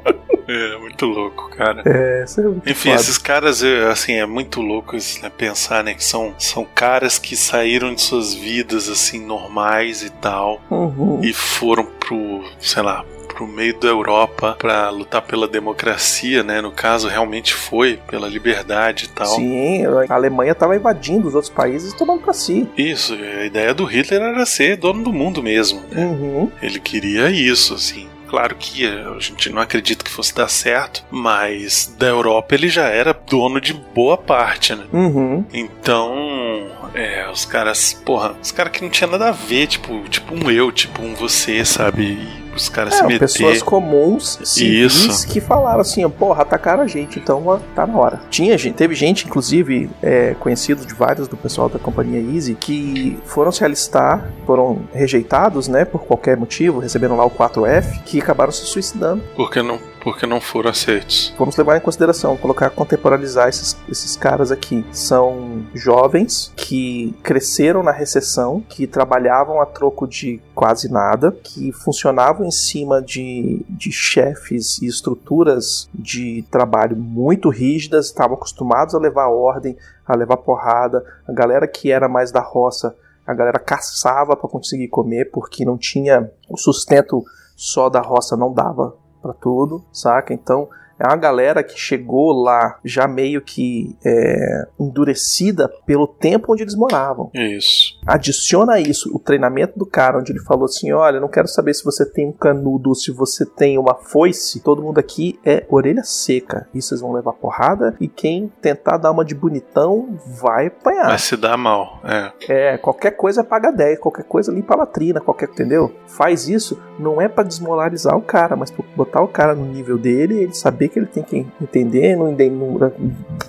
É, 0.47 0.77
muito 0.77 1.05
louco, 1.07 1.49
cara. 1.49 1.81
É, 1.85 2.23
isso 2.23 2.39
é 2.39 2.43
muito 2.43 2.69
Enfim, 2.69 2.89
foda. 2.89 3.01
esses 3.01 3.17
caras, 3.17 3.63
é, 3.63 3.89
assim, 3.89 4.13
é 4.13 4.27
muito 4.27 4.61
louco 4.61 4.95
isso, 4.95 5.19
né, 5.23 5.31
pensar, 5.35 5.83
né, 5.83 5.95
que 5.95 6.03
são, 6.03 6.35
são 6.37 6.63
caras 6.63 7.17
que 7.17 7.35
saíram 7.35 7.95
de 7.95 8.01
suas 8.01 8.33
vidas, 8.35 8.87
assim, 8.87 9.25
normais 9.25 10.03
e 10.03 10.09
tal, 10.11 10.61
Uhum. 10.69 11.19
e 11.23 11.33
foram 11.33 11.85
pro, 11.99 12.43
sei 12.59 12.83
lá, 12.83 13.03
pro 13.35 13.45
meio 13.47 13.77
da 13.77 13.89
Europa 13.89 14.55
pra 14.57 14.89
lutar 14.89 15.21
pela 15.21 15.47
democracia, 15.47 16.41
né, 16.41 16.61
no 16.61 16.71
caso, 16.71 17.07
realmente 17.07 17.53
foi, 17.53 17.99
pela 18.07 18.27
liberdade 18.27 19.05
e 19.05 19.07
tal. 19.09 19.27
Sim, 19.27 19.83
a 20.09 20.13
Alemanha 20.13 20.55
tava 20.55 20.75
invadindo 20.75 21.27
os 21.27 21.35
outros 21.35 21.51
países 21.53 21.91
e 21.91 21.97
tomando 21.97 22.21
pra 22.21 22.33
si. 22.33 22.67
Isso, 22.77 23.13
a 23.13 23.45
ideia 23.45 23.73
do 23.73 23.83
Hitler 23.85 24.21
era 24.21 24.45
ser 24.45 24.77
dono 24.77 25.03
do 25.03 25.11
mundo 25.11 25.43
mesmo. 25.43 25.81
né? 25.91 26.05
Uhum. 26.05 26.49
Ele 26.61 26.79
queria 26.79 27.29
isso, 27.29 27.73
assim. 27.73 28.07
Claro 28.27 28.55
que 28.55 28.85
a 28.85 29.19
gente 29.19 29.49
não 29.51 29.61
acredita 29.61 30.03
que 30.03 30.09
fosse 30.09 30.33
dar 30.33 30.47
certo, 30.47 31.03
mas 31.11 31.93
da 31.97 32.07
Europa 32.07 32.55
ele 32.55 32.67
já 32.67 32.85
era 32.87 33.13
dono 33.13 33.61
de 33.61 33.71
boa 33.73 34.17
parte, 34.17 34.73
né? 34.73 34.83
Uhum. 34.91 35.45
Então, 35.53 36.67
é, 36.93 37.29
os 37.31 37.45
caras, 37.45 37.93
porra, 37.93 38.35
os 38.41 38.51
caras 38.51 38.71
que 38.71 38.81
não 38.81 38.89
tinha 38.89 39.07
nada 39.07 39.29
a 39.29 39.31
ver, 39.31 39.67
tipo, 39.67 39.99
tipo 40.09 40.33
um 40.33 40.49
eu, 40.49 40.71
tipo 40.71 41.01
um 41.03 41.13
você, 41.13 41.63
sabe? 41.63 42.03
E 42.03 42.44
os 42.55 42.69
caras 42.69 42.93
se 42.95 43.01
É, 43.01 43.03
meter. 43.07 43.19
pessoas 43.19 43.61
comuns, 43.61 44.39
civis, 44.43 44.93
Isso. 45.05 45.27
que 45.27 45.39
falaram 45.41 45.81
assim, 45.81 46.03
ó, 46.05 46.09
porra, 46.09 46.41
atacaram 46.43 46.83
a 46.83 46.87
gente, 46.87 47.19
então 47.19 47.43
ó, 47.45 47.57
tá 47.75 47.85
na 47.85 47.97
hora. 47.97 48.21
Tinha 48.29 48.57
gente, 48.57 48.75
teve 48.75 48.95
gente, 48.95 49.25
inclusive, 49.27 49.89
é, 50.01 50.35
conhecidos 50.39 50.85
de 50.85 50.93
vários 50.93 51.27
do 51.27 51.35
pessoal 51.37 51.69
da 51.69 51.79
companhia 51.79 52.19
Easy, 52.35 52.55
que 52.55 53.17
foram 53.25 53.51
se 53.51 53.63
alistar, 53.63 54.29
foram 54.45 54.79
rejeitados, 54.93 55.67
né, 55.67 55.85
por 55.85 56.03
qualquer 56.03 56.37
motivo, 56.37 56.79
receberam 56.79 57.15
lá 57.17 57.25
o 57.25 57.29
4F, 57.31 58.01
que 58.05 58.19
acabaram 58.21 58.51
se 58.51 58.65
suicidando. 58.65 59.21
Porque 59.35 59.61
não, 59.61 59.79
porque 60.05 60.27
não 60.27 60.39
foram 60.39 60.69
aceitos. 60.69 61.33
Vamos 61.35 61.57
levar 61.57 61.77
em 61.77 61.81
consideração, 61.81 62.37
colocar, 62.37 62.69
contemporaneizar 62.69 63.49
esses, 63.49 63.75
esses 63.89 64.15
caras 64.15 64.51
aqui. 64.51 64.85
São 64.91 65.65
jovens 65.73 66.53
que 66.55 67.11
cresceram 67.23 67.81
na 67.81 67.91
recessão, 67.91 68.61
que 68.69 68.85
trabalhavam 68.85 69.59
a 69.59 69.65
troco 69.65 70.07
de 70.07 70.39
quase 70.53 70.91
nada, 70.91 71.31
que 71.31 71.71
funcionavam 71.71 72.45
em 72.45 72.51
cima 72.51 73.01
de, 73.01 73.65
de 73.67 73.91
chefes 73.91 74.79
e 74.79 74.85
estruturas 74.85 75.89
de 75.91 76.45
trabalho 76.51 76.95
muito 76.95 77.49
rígidas, 77.49 78.05
estavam 78.05 78.37
acostumados 78.37 78.93
a 78.93 78.99
levar 78.99 79.29
ordem, 79.29 79.75
a 80.05 80.15
levar 80.15 80.37
porrada. 80.37 81.03
A 81.27 81.33
galera 81.33 81.67
que 81.67 81.91
era 81.91 82.07
mais 82.07 82.31
da 82.31 82.41
roça, 82.41 82.95
a 83.25 83.33
galera 83.33 83.57
caçava 83.57 84.35
para 84.35 84.47
conseguir 84.47 84.87
comer, 84.87 85.31
porque 85.31 85.65
não 85.65 85.79
tinha 85.79 86.29
o 86.47 86.57
sustento 86.57 87.23
só 87.55 87.89
da 87.89 88.01
roça, 88.01 88.37
não 88.37 88.53
dava 88.53 89.03
para 89.25 89.33
tudo, 89.33 89.83
saca? 89.91 90.35
Então 90.35 90.69
é 90.99 91.07
uma 91.07 91.17
galera 91.17 91.63
que 91.63 91.79
chegou 91.79 92.31
lá 92.31 92.79
já 92.83 93.07
meio 93.07 93.41
que 93.41 93.95
é, 94.05 94.67
endurecida 94.79 95.69
pelo 95.85 96.07
tempo 96.07 96.53
onde 96.53 96.63
eles 96.63 96.75
moravam. 96.75 97.29
Isso. 97.33 97.99
Adiciona 98.05 98.79
isso 98.79 99.13
o 99.13 99.19
treinamento 99.19 99.77
do 99.77 99.85
cara, 99.85 100.19
onde 100.19 100.31
ele 100.31 100.39
falou 100.39 100.65
assim: 100.65 100.91
Olha, 100.91 101.17
eu 101.17 101.21
não 101.21 101.27
quero 101.27 101.47
saber 101.47 101.73
se 101.73 101.83
você 101.83 102.05
tem 102.05 102.27
um 102.27 102.31
canudo 102.31 102.89
ou 102.89 102.95
se 102.95 103.11
você 103.11 103.45
tem 103.45 103.77
uma 103.77 103.95
foice. 103.95 104.61
Todo 104.61 104.81
mundo 104.81 104.99
aqui 104.99 105.39
é 105.45 105.65
orelha 105.69 106.03
seca. 106.03 106.67
E 106.73 106.81
vocês 106.81 107.01
vão 107.01 107.13
levar 107.13 107.33
porrada. 107.33 107.95
E 107.99 108.07
quem 108.07 108.51
tentar 108.61 108.97
dar 108.97 109.11
uma 109.11 109.25
de 109.25 109.35
bonitão 109.35 110.17
vai 110.39 110.67
apanhar. 110.67 111.07
Vai 111.07 111.19
se 111.19 111.35
dar 111.35 111.57
mal. 111.57 111.99
É. 112.03 112.31
É, 112.47 112.77
qualquer 112.77 113.11
coisa 113.11 113.43
paga 113.43 113.71
10, 113.71 113.99
qualquer 113.99 114.23
coisa 114.23 114.51
limpa 114.51 114.73
a 114.73 114.77
latrina, 114.77 115.19
qualquer, 115.19 115.49
entendeu? 115.49 115.91
Faz 116.07 116.47
isso, 116.47 116.81
não 116.99 117.21
é 117.21 117.27
pra 117.27 117.43
desmoralizar 117.43 118.15
o 118.17 118.21
cara, 118.21 118.55
mas 118.55 118.71
pra 118.71 118.85
botar 118.95 119.21
o 119.21 119.27
cara 119.27 119.53
no 119.53 119.65
nível 119.65 119.97
dele, 119.97 120.43
ele 120.43 120.53
saber 120.53 120.84
que 120.89 120.99
ele 120.99 121.05
tem 121.07 121.23
que 121.23 121.45
entender, 121.61 122.15
não, 122.15 122.31
não, 122.31 122.93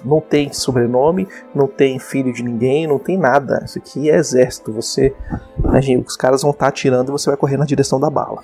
não 0.05 0.21
tem 0.21 0.53
sobrenome, 0.53 1.27
não 1.55 1.67
tem 1.67 1.99
filho 1.99 2.33
de 2.33 2.43
ninguém, 2.43 2.87
não 2.87 2.99
tem 2.99 3.17
nada. 3.19 3.63
Isso 3.65 3.79
aqui 3.79 4.11
é 4.11 4.17
exército, 4.17 4.73
você, 4.73 5.15
imagina, 5.59 6.03
os 6.07 6.17
caras 6.17 6.43
vão 6.43 6.51
estar 6.51 6.69
atirando 6.69 7.11
e 7.11 7.13
você 7.13 7.31
vai 7.31 7.37
correr 7.37 7.57
na 7.57 7.65
direção 7.65 7.99
da 8.01 8.11
bala. 8.11 8.43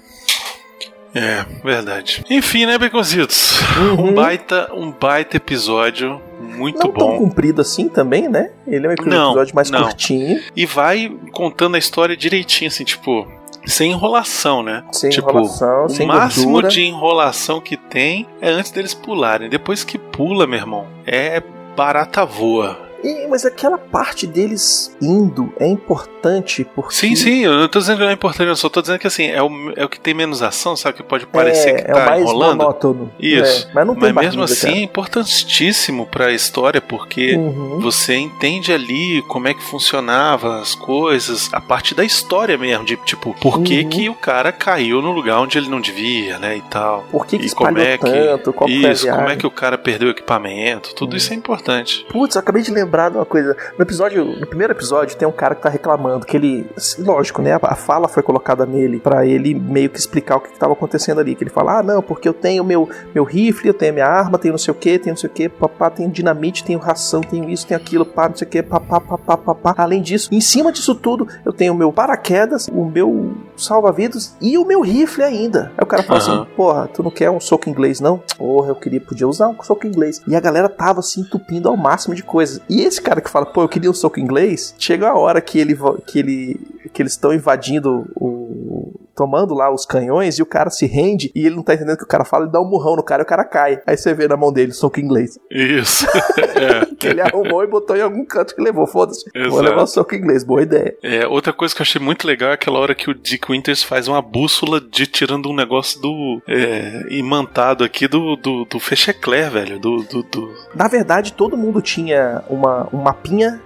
É, 1.15 1.45
verdade. 1.63 2.25
Enfim, 2.31 2.65
né, 2.65 2.79
Beconzitos? 2.79 3.61
Uhum. 3.77 4.09
Um 4.09 4.15
baita, 4.15 4.71
um 4.75 4.91
baita 4.91 5.37
episódio. 5.37 6.19
Muito 6.41 6.87
não 6.87 6.93
tão 6.93 7.09
bom. 7.11 7.19
comprido 7.19 7.61
assim 7.61 7.89
também, 7.89 8.29
né? 8.29 8.51
Ele 8.67 8.87
é 8.87 8.91
um 8.91 8.95
Não, 9.07 9.29
episódio 9.31 9.55
mais 9.55 9.71
não. 9.71 9.83
curtinho, 9.83 10.41
E 10.57 10.65
vai 10.65 11.15
contando 11.33 11.75
a 11.75 11.79
história 11.79 12.17
direitinho, 12.17 12.69
assim, 12.69 12.83
tipo, 12.85 13.29
sem 13.67 13.93
enrolação, 13.93 14.63
né? 14.63 14.85
sem 14.93 15.11
tipo, 15.11 15.31
enrolação, 15.31 15.87
o 15.87 16.07
máximo 16.07 16.53
gordura. 16.53 16.69
de 16.69 16.83
enrolação 16.83 17.61
que 17.61 17.77
tem 17.77 18.27
é 18.41 18.51
antes 18.51 18.71
deles 18.71 18.95
pularem. 18.95 19.49
Depois 19.49 19.85
que 19.85 19.99
pula, 19.99 20.47
meu 20.47 20.59
irmão, 20.59 20.87
é 21.07 21.43
barata 21.77 22.25
voa. 22.25 22.79
E- 23.03 23.27
mas 23.29 23.45
aquela 23.45 23.77
parte 23.79 24.27
deles 24.27 24.97
indo 25.01 25.53
é 25.59 25.67
importante 25.67 26.65
porque. 26.75 26.95
Sim, 26.95 27.17
sim, 27.17 27.41
eu 27.41 27.55
não 27.57 27.69
tô 27.69 27.79
dizendo 27.81 27.97
que 27.99 28.03
não 28.05 28.11
é 28.11 28.15
importante, 28.15 28.49
eu 28.49 28.57
só 28.57 28.69
tô 28.69 28.81
dizendo 28.81 28.99
que 28.99 29.07
assim, 29.07 29.27
é 29.27 29.43
o, 29.43 29.51
é 29.77 29.85
o 29.85 29.89
que 29.89 29.99
tem 29.99 30.15
menos 30.15 30.43
ação, 30.43 30.77
sabe? 30.77 30.99
Que 30.99 31.03
pode 31.03 31.27
parecer 31.27 31.71
é, 31.71 31.75
que 31.83 31.91
é 31.91 31.95
tá 31.95 32.03
o 32.03 32.07
mais 32.07 32.23
enrolando. 32.23 32.59
monótono. 32.59 33.13
Isso. 33.19 33.69
É, 33.69 33.73
mas 33.75 33.87
não 33.87 33.95
tem 33.97 34.13
Mas 34.13 34.27
mesmo 34.27 34.43
assim 34.43 34.69
é 34.69 34.83
importantíssimo 34.83 36.07
pra 36.07 36.33
história, 36.33 36.81
porque 36.81 37.31
cara. 37.33 37.41
Uhum. 37.43 37.81
você 37.81 38.15
entende 38.15 38.73
ali 38.73 39.23
como 39.23 39.49
é 39.49 39.55
que 39.55 39.63
funcionava 39.63 40.61
as 40.61 40.75
coisas, 40.75 41.49
a 41.53 41.61
parte 41.61 41.95
da 41.95 42.05
história 42.05 42.57
mesmo, 42.57 42.85
de 42.85 42.97
tipo, 42.99 43.35
por 43.41 43.63
que 43.63 43.81
Uhum. 43.83 43.89
que 43.89 44.09
o 44.09 44.15
cara 44.15 44.53
caiu 44.53 45.01
no 45.03 45.11
lugar 45.13 45.41
onde 45.41 45.59
ele 45.59 45.69
não 45.69 45.81
devia, 45.81 46.39
né, 46.39 46.57
e 46.57 46.63
tal. 46.63 47.05
Por 47.11 47.27
que, 47.27 47.39
que 47.39 47.47
e 47.47 47.51
como 47.51 47.79
é 47.79 47.99
que 47.99 48.05
tanto? 48.05 48.53
Qual 48.53 48.69
a 48.69 48.73
isso, 48.73 49.09
como 49.09 49.29
é 49.29 49.37
que 49.37 49.47
o 49.47 49.51
cara 49.51 49.77
perdeu 49.79 50.09
o 50.09 50.11
equipamento, 50.11 50.95
tudo 50.95 51.13
Uhum. 51.13 51.17
isso 51.17 51.33
é 51.33 51.37
importante. 51.37 52.07
Putz, 52.11 52.37
eu 52.37 52.41
acabei 52.41 52.63
de 52.63 52.71
lembrar 52.71 52.92
de 52.93 53.17
uma 53.17 53.25
coisa. 53.27 53.57
No 53.79 53.83
episódio, 53.83 54.25
no 54.25 54.47
primeiro 54.47 54.73
episódio, 54.73 55.17
tem 55.17 55.27
um 55.27 55.33
cara 55.33 55.55
que 55.55 55.63
tá 55.63 55.69
reclamando 55.69 56.27
que 56.27 56.37
ele. 56.37 56.67
Lógico, 56.99 57.41
né? 57.43 57.59
A 57.63 57.75
fala 57.75 58.09
foi 58.09 58.23
colocada 58.23 58.67
nele 58.67 58.99
pra 59.01 59.27
ele 59.27 59.55
meio 59.55 59.89
que 59.91 59.99
explicar 59.99 60.37
o 60.37 60.41
que, 60.41 60.51
que 60.53 60.59
tava 60.59 60.73
acontecendo 60.73 61.21
ali. 61.21 61.35
Que 61.35 61.45
ele 61.45 61.51
fala: 61.51 61.79
Ah, 61.79 61.83
não, 61.83 62.03
porque 62.03 62.29
eu 62.29 62.35
tenho 62.35 62.63
meu, 62.65 62.89
meu 63.15 63.25
rifle, 63.25 63.69
eu 63.69 63.75
tenho 63.75 63.95
minha 63.95 64.07
arma, 64.07 64.39
tenho 64.39 64.53
não 64.53 64.59
sei 64.59 64.73
o 64.73 64.75
que, 64.75 64.99
tenho 64.99 65.13
não 65.15 65.21
sei 65.21 65.31
o 65.31 65.33
que, 65.33 65.49
papá, 65.49 65.91
tenho 65.91 66.11
dinamite, 66.11 66.65
tenho 66.65 66.79
ração, 66.79 67.21
tenho 67.21 67.49
isso, 67.49 67.67
tenho 67.67 67.81
aquilo, 67.81 68.05
pá, 68.05 68.29
não 68.29 68.37
sei 68.37 68.47
o 68.47 68.51
que, 68.51 68.63
papá, 68.63 69.01
papá, 69.01 69.37
papá. 69.37 69.75
Além 69.79 70.03
disso, 70.03 70.29
em 70.33 70.41
cima 70.41 70.71
disso 70.73 70.95
tudo, 70.95 71.27
eu 71.45 71.53
tenho 71.53 71.73
o 71.73 71.77
meu 71.77 71.93
paraquedas, 71.93 72.69
o 72.69 72.85
meu 72.85 73.33
salva-vidas 73.57 74.37
e 74.41 74.59
o 74.59 74.65
meu 74.65 74.81
rifle 74.81 75.25
ainda. 75.25 75.73
Aí 75.77 75.83
o 75.83 75.87
cara 75.87 76.03
fala 76.03 76.21
Aham. 76.21 76.43
assim: 76.43 76.55
Porra, 76.57 76.89
tu 76.89 77.03
não 77.03 77.11
quer 77.11 77.31
um 77.31 77.41
soco 77.41 77.69
inglês, 77.69 78.01
não? 78.01 78.23
Porra, 78.37 78.69
eu 78.69 78.77
queria, 78.77 79.01
podia 79.01 79.27
usar 79.27 79.49
um 79.49 79.63
soco 79.63 79.87
inglês. 79.87 80.21
E 80.27 80.37
a 80.37 80.41
galera 80.41 80.69
tava 80.69 81.03
se 81.03 81.21
entupindo 81.21 81.69
ao 81.69 81.77
máximo 81.77 82.15
de 82.15 82.23
coisas. 82.23 82.61
E 82.69 82.82
esse 82.85 83.01
cara 83.01 83.21
que 83.21 83.31
fala, 83.31 83.47
pô, 83.47 83.63
eu 83.63 83.69
queria 83.69 83.91
um 83.91 83.95
soco 83.95 84.21
inglês, 84.21 84.75
chega 84.79 85.09
a 85.09 85.19
hora 85.19 85.41
que 85.41 85.59
ele 85.59 85.77
que 86.07 86.19
ele 86.19 86.61
que 86.93 87.03
eles 87.03 87.13
estão 87.13 87.33
invadindo 87.33 88.07
o 88.17 88.93
tomando 89.15 89.55
lá 89.55 89.73
os 89.73 89.85
canhões 89.87 90.39
e 90.39 90.43
o 90.43 90.47
cara 90.47 90.71
se 90.71 90.87
rende 90.87 91.31
e 91.35 91.47
ele 91.47 91.57
não 91.57 91.63
tá 91.63 91.75
entendendo 91.75 91.95
o 91.95 91.99
que 91.99 92.05
o 92.05 92.09
cara 92.09 92.25
fala, 92.25 92.45
ele 92.45 92.53
dá 92.53 92.61
um 92.61 92.69
murrão 92.69 92.97
no 92.97 93.03
cara 93.03 93.23
e 93.23 93.25
o 93.25 93.29
cara 93.29 93.45
cai. 93.45 93.81
Aí 93.87 93.97
você 93.97 94.15
vê 94.15 94.27
na 94.29 94.37
mão 94.37 94.53
dele 94.53 94.73
soco 94.73 95.01
inglês. 95.01 95.39
Isso. 95.51 96.07
é. 96.37 96.95
Que 96.97 97.09
ele 97.09 97.21
arrumou 97.21 97.63
e 97.63 97.67
botou 97.67 97.97
em 97.97 98.01
algum 98.03 98.25
canto 98.25 98.55
que 98.55 98.63
levou. 98.63 98.87
Foda-se. 98.87 99.25
Vou 99.49 99.61
levar 99.61 99.83
o 99.83 99.87
soco 99.87 100.15
inglês. 100.15 100.45
Boa 100.45 100.63
ideia. 100.63 100.97
É, 101.03 101.27
outra 101.27 101.53
coisa 101.53 101.75
que 101.75 101.81
eu 101.81 101.85
achei 101.85 102.01
muito 102.01 102.27
legal 102.27 102.51
é 102.51 102.55
aquela 102.55 102.79
hora 102.79 102.95
que 102.95 103.11
o 103.11 103.15
Dick 103.15 103.51
Winters 103.51 103.83
faz 103.83 104.09
uma 104.09 104.21
bússola 104.23 104.81
de 104.81 105.07
tirando 105.07 105.49
um 105.49 105.55
negócio 105.55 106.01
do. 106.01 106.41
É, 106.49 107.07
imantado 107.11 107.85
aqui 107.85 108.07
do, 108.09 108.37
do, 108.37 108.65
do 108.65 108.81
Fechecler, 108.81 109.51
velho. 109.51 109.79
Do, 109.79 110.03
do, 110.05 110.23
do- 110.23 110.53
Na 110.75 110.89
verdade, 110.89 111.33
todo 111.33 111.57
mundo 111.57 111.81
tinha 111.83 112.43
uma, 112.49 112.89
um 112.93 112.99
mapinha 112.99 113.61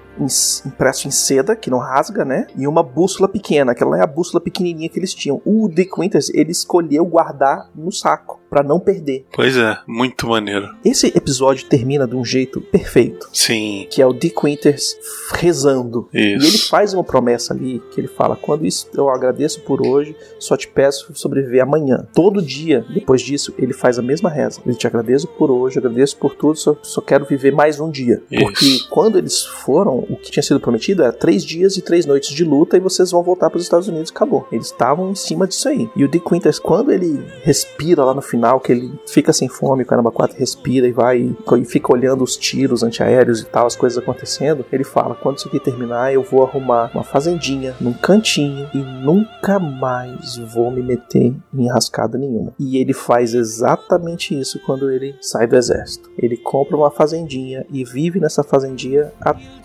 impresso 0.67 1.09
em 1.09 1.11
seda, 1.11 1.55
que 1.55 1.71
não 1.71 1.79
rasga, 1.79 2.25
né? 2.25 2.47
E 2.57 2.67
uma 2.67 2.83
bússola 2.83 3.29
pequena, 3.29 3.73
aquela 3.73 3.99
é 3.99 4.03
a 4.03 4.07
bússola 4.07 4.41
pequenininha 4.43 4.89
que 4.89 4.99
eles 4.99 5.15
tinham. 5.15 5.41
O 5.45 5.69
Dick 5.69 5.91
Winters, 5.99 6.31
ele 6.31 6.51
escolheu 6.51 7.05
guardar 7.05 7.71
no 7.75 7.93
saco, 7.93 8.41
pra 8.49 8.63
não 8.63 8.79
perder. 8.81 9.25
Pois 9.33 9.57
é, 9.57 9.79
muito 9.87 10.27
maneiro. 10.27 10.69
Esse 10.85 11.09
episódio 11.09 11.67
termina 11.67 12.07
de 12.07 12.15
um 12.17 12.25
jeito 12.25 12.61
perfeito, 12.61 13.29
Sim, 13.33 13.87
que 13.91 14.01
é 14.01 14.07
o 14.07 14.13
Dick 14.13 14.37
Winters 14.43 14.97
rezando. 15.35 16.09
isso. 16.13 16.47
E 16.47 16.49
ele 16.49 16.59
faz 16.59 16.95
uma 16.95 17.05
promessa 17.05 17.53
ali, 17.55 17.83
que 17.91 18.01
ele 18.01 18.09
fala: 18.09 18.37
Quando 18.37 18.67
isso 18.67 18.89
eu 18.95 19.09
agradeço 19.09 19.61
por 19.63 19.87
hoje, 19.87 20.15
só 20.39 20.57
te 20.57 20.69
peço 20.69 21.11
sobreviver 21.15 21.63
amanhã. 21.63 22.07
Todo 22.15 22.43
dia, 22.43 22.85
depois 22.93 23.21
disso, 23.23 23.53
ele 23.59 23.73
faz 23.73 23.99
a 23.99 24.03
mesma 24.03 24.31
reza. 24.31 24.61
Eu 24.65 24.75
te 24.75 24.87
agradeço 24.87 25.27
por 25.27 25.51
hoje, 25.51 25.79
agradeço 25.79 26.17
por 26.17 26.35
tudo, 26.35 26.57
só, 26.59 26.77
só 26.83 27.01
quero 27.01 27.25
viver 27.25 27.53
mais 27.53 27.81
um 27.81 27.91
dia. 27.91 28.23
Isso. 28.31 28.45
Porque 28.45 28.79
quando 28.91 29.19
eles 29.19 29.43
foram, 29.45 29.99
o 29.99 30.17
que 30.17 30.31
tinha 30.31 30.43
sido 30.43 30.61
prometido 30.61 31.03
era 31.03 31.13
três 31.13 31.45
dias 31.45 31.77
e 31.77 31.83
três 31.83 32.07
noites 32.07 32.31
de 32.35 32.45
luta 32.45 32.77
e 32.77 32.81
vocês 32.81 33.11
vão 33.11 33.23
voltar 33.23 33.51
para 33.51 33.59
os 33.59 33.63
Estados 33.65 33.89
Unidos. 33.89 34.11
Acabou. 34.11 34.47
Eles 34.53 34.67
estavam 34.67 35.11
em 35.11 35.15
cima 35.15 35.47
disso 35.47 35.69
aí. 35.69 35.89
E 35.97 36.05
o 36.05 36.09
Dick 36.09 36.25
Winters, 36.31 36.59
quando 36.59 36.93
ele 36.93 37.23
respira 37.43 38.05
lá 38.05 38.15
no 38.15 38.23
final, 38.23 38.36
final, 38.37 38.61
que 38.61 38.73
ele 38.73 38.93
fica 39.09 39.33
sem 39.33 39.49
fome, 39.49 39.83
o 39.83 39.87
caramba 39.87 40.11
4 40.11 40.39
respira 40.39 40.87
e 40.87 40.93
vai 40.93 41.35
e 41.59 41.65
fica 41.65 41.93
olhando 41.93 42.23
os 42.23 42.37
tiros 42.37 42.83
antiaéreos 42.83 43.41
e 43.41 43.47
tal, 43.47 43.67
as 43.67 43.75
coisas 43.75 43.99
acontecendo. 43.99 44.65
Ele 44.71 44.85
fala: 44.85 45.15
quando 45.15 45.39
isso 45.39 45.49
aqui 45.49 45.59
terminar, 45.59 46.13
eu 46.13 46.23
vou 46.23 46.45
arrumar 46.45 46.91
uma 46.95 47.03
fazendinha 47.03 47.75
num 47.81 47.93
cantinho 47.93 48.69
e 48.75 48.79
nunca 48.79 49.59
mais 49.59 50.37
vou 50.37 50.71
me 50.71 50.83
meter 50.83 51.35
em 51.55 51.69
rascada 51.69 52.19
nenhuma. 52.19 52.53
E 52.59 52.77
ele 52.77 52.93
faz 52.93 53.35
exatamente 53.35 54.39
isso 54.39 54.61
quando 54.65 54.91
ele 54.91 55.17
sai 55.21 55.47
do 55.47 55.57
exército. 55.57 56.11
Ele 56.19 56.37
compra 56.37 56.77
uma 56.77 56.91
fazendinha 56.91 57.65
e 57.71 57.85
vive 57.85 58.21
nessa 58.21 58.45
fazendinha 58.45 59.13
até 59.21 59.57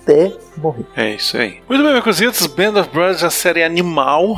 morrer. 0.57 0.85
É 0.95 1.11
isso 1.15 1.37
aí. 1.37 1.59
Muito 1.69 1.83
bem, 1.83 1.91
meus 1.93 2.03
cozitos, 2.03 2.45
Band 2.47 2.79
of 2.79 2.89
Brothers, 2.89 3.23
a 3.23 3.29
série 3.29 3.63
animal 3.63 4.37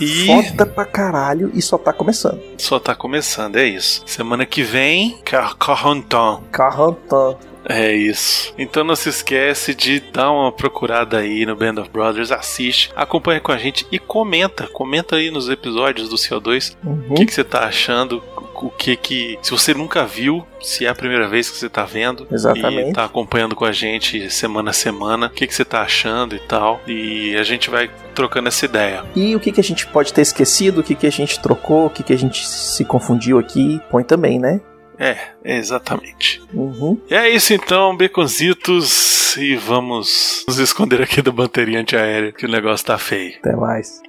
e. 0.00 0.26
Foda 0.26 0.66
pra 0.66 0.84
caralho 0.84 1.50
e 1.54 1.60
só 1.62 1.76
tá 1.78 1.92
começando. 1.92 2.40
Só 2.58 2.78
tá 2.78 2.94
começando, 2.94 3.56
é 3.56 3.66
isso. 3.66 4.02
Semana 4.06 4.44
que 4.46 4.62
vem, 4.62 5.18
Carrantan. 5.58 6.40
Carrantan. 6.50 7.36
É 7.64 7.92
isso. 7.94 8.52
Então 8.58 8.82
não 8.82 8.96
se 8.96 9.08
esquece 9.08 9.72
de 9.72 10.00
dar 10.00 10.32
uma 10.32 10.50
procurada 10.50 11.18
aí 11.18 11.46
no 11.46 11.54
Band 11.54 11.80
of 11.80 11.90
Brothers, 11.90 12.32
assiste, 12.32 12.90
acompanha 12.96 13.40
com 13.40 13.52
a 13.52 13.56
gente 13.56 13.86
e 13.92 14.00
comenta. 14.00 14.66
Comenta 14.72 15.14
aí 15.14 15.30
nos 15.30 15.48
episódios 15.48 16.08
do 16.08 16.16
CO2 16.16 16.76
Uhum. 16.84 17.04
o 17.10 17.14
que, 17.14 17.24
que 17.26 17.32
você 17.32 17.44
tá 17.44 17.60
achando, 17.60 18.20
o 18.62 18.70
que 18.70 18.96
que. 18.96 19.38
Se 19.42 19.50
você 19.50 19.74
nunca 19.74 20.04
viu, 20.04 20.46
se 20.60 20.86
é 20.86 20.88
a 20.88 20.94
primeira 20.94 21.28
vez 21.28 21.50
que 21.50 21.56
você 21.56 21.68
tá 21.68 21.84
vendo 21.84 22.26
Exatamente. 22.30 22.90
e 22.90 22.92
tá 22.92 23.04
acompanhando 23.04 23.54
com 23.54 23.64
a 23.64 23.72
gente 23.72 24.30
semana 24.30 24.70
a 24.70 24.72
semana, 24.72 25.26
o 25.26 25.30
que, 25.30 25.46
que 25.46 25.54
você 25.54 25.64
tá 25.64 25.82
achando 25.82 26.34
e 26.34 26.38
tal. 26.38 26.80
E 26.86 27.36
a 27.36 27.42
gente 27.42 27.68
vai 27.68 27.90
trocando 28.14 28.48
essa 28.48 28.64
ideia. 28.64 29.04
E 29.14 29.34
o 29.34 29.40
que, 29.40 29.52
que 29.52 29.60
a 29.60 29.64
gente 29.64 29.86
pode 29.86 30.12
ter 30.12 30.22
esquecido, 30.22 30.80
o 30.80 30.84
que, 30.84 30.94
que 30.94 31.06
a 31.06 31.12
gente 31.12 31.40
trocou, 31.40 31.86
o 31.86 31.90
que, 31.90 32.02
que 32.02 32.12
a 32.12 32.18
gente 32.18 32.46
se 32.46 32.84
confundiu 32.84 33.38
aqui, 33.38 33.80
põe 33.90 34.04
também, 34.04 34.38
né? 34.38 34.60
É, 34.98 35.16
exatamente. 35.44 36.40
Uhum. 36.54 37.00
E 37.10 37.14
é 37.14 37.28
isso 37.28 37.52
então, 37.52 37.96
beconzitos. 37.96 39.36
E 39.36 39.56
vamos 39.56 40.44
nos 40.46 40.58
esconder 40.58 41.00
aqui 41.00 41.22
da 41.22 41.32
bateria 41.32 41.80
antiaérea, 41.80 42.32
que 42.32 42.44
o 42.44 42.50
negócio 42.50 42.86
tá 42.86 42.98
feio. 42.98 43.34
Até 43.38 43.56
mais. 43.56 44.00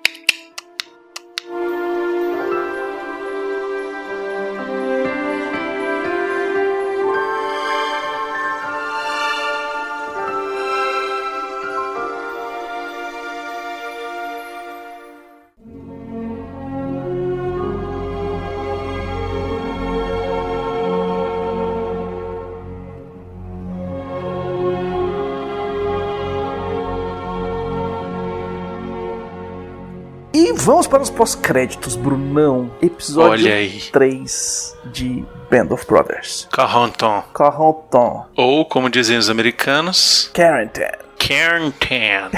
Para 30.94 31.02
os 31.02 31.10
pós-créditos, 31.10 31.96
Brunão. 31.96 32.70
Episódio 32.80 33.48
Olha 33.48 33.56
aí. 33.56 33.82
3 33.92 34.78
de 34.92 35.26
Band 35.50 35.74
of 35.74 35.88
Brothers. 35.88 36.48
Carranton. 36.52 37.24
Carranton. 37.34 38.28
Ou, 38.38 38.64
como 38.64 38.92
dizem 38.92 39.18
os 39.18 39.28
americanos, 39.28 40.30
Quarantine. 40.36 40.92
Cairntan. 41.18 42.30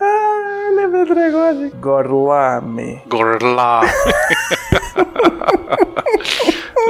ah, 0.00 0.70
lembrei 0.76 1.04
do 1.04 1.14
negócio. 1.16 1.72
Gorlame. 1.80 3.02
Gorlá. 3.08 3.80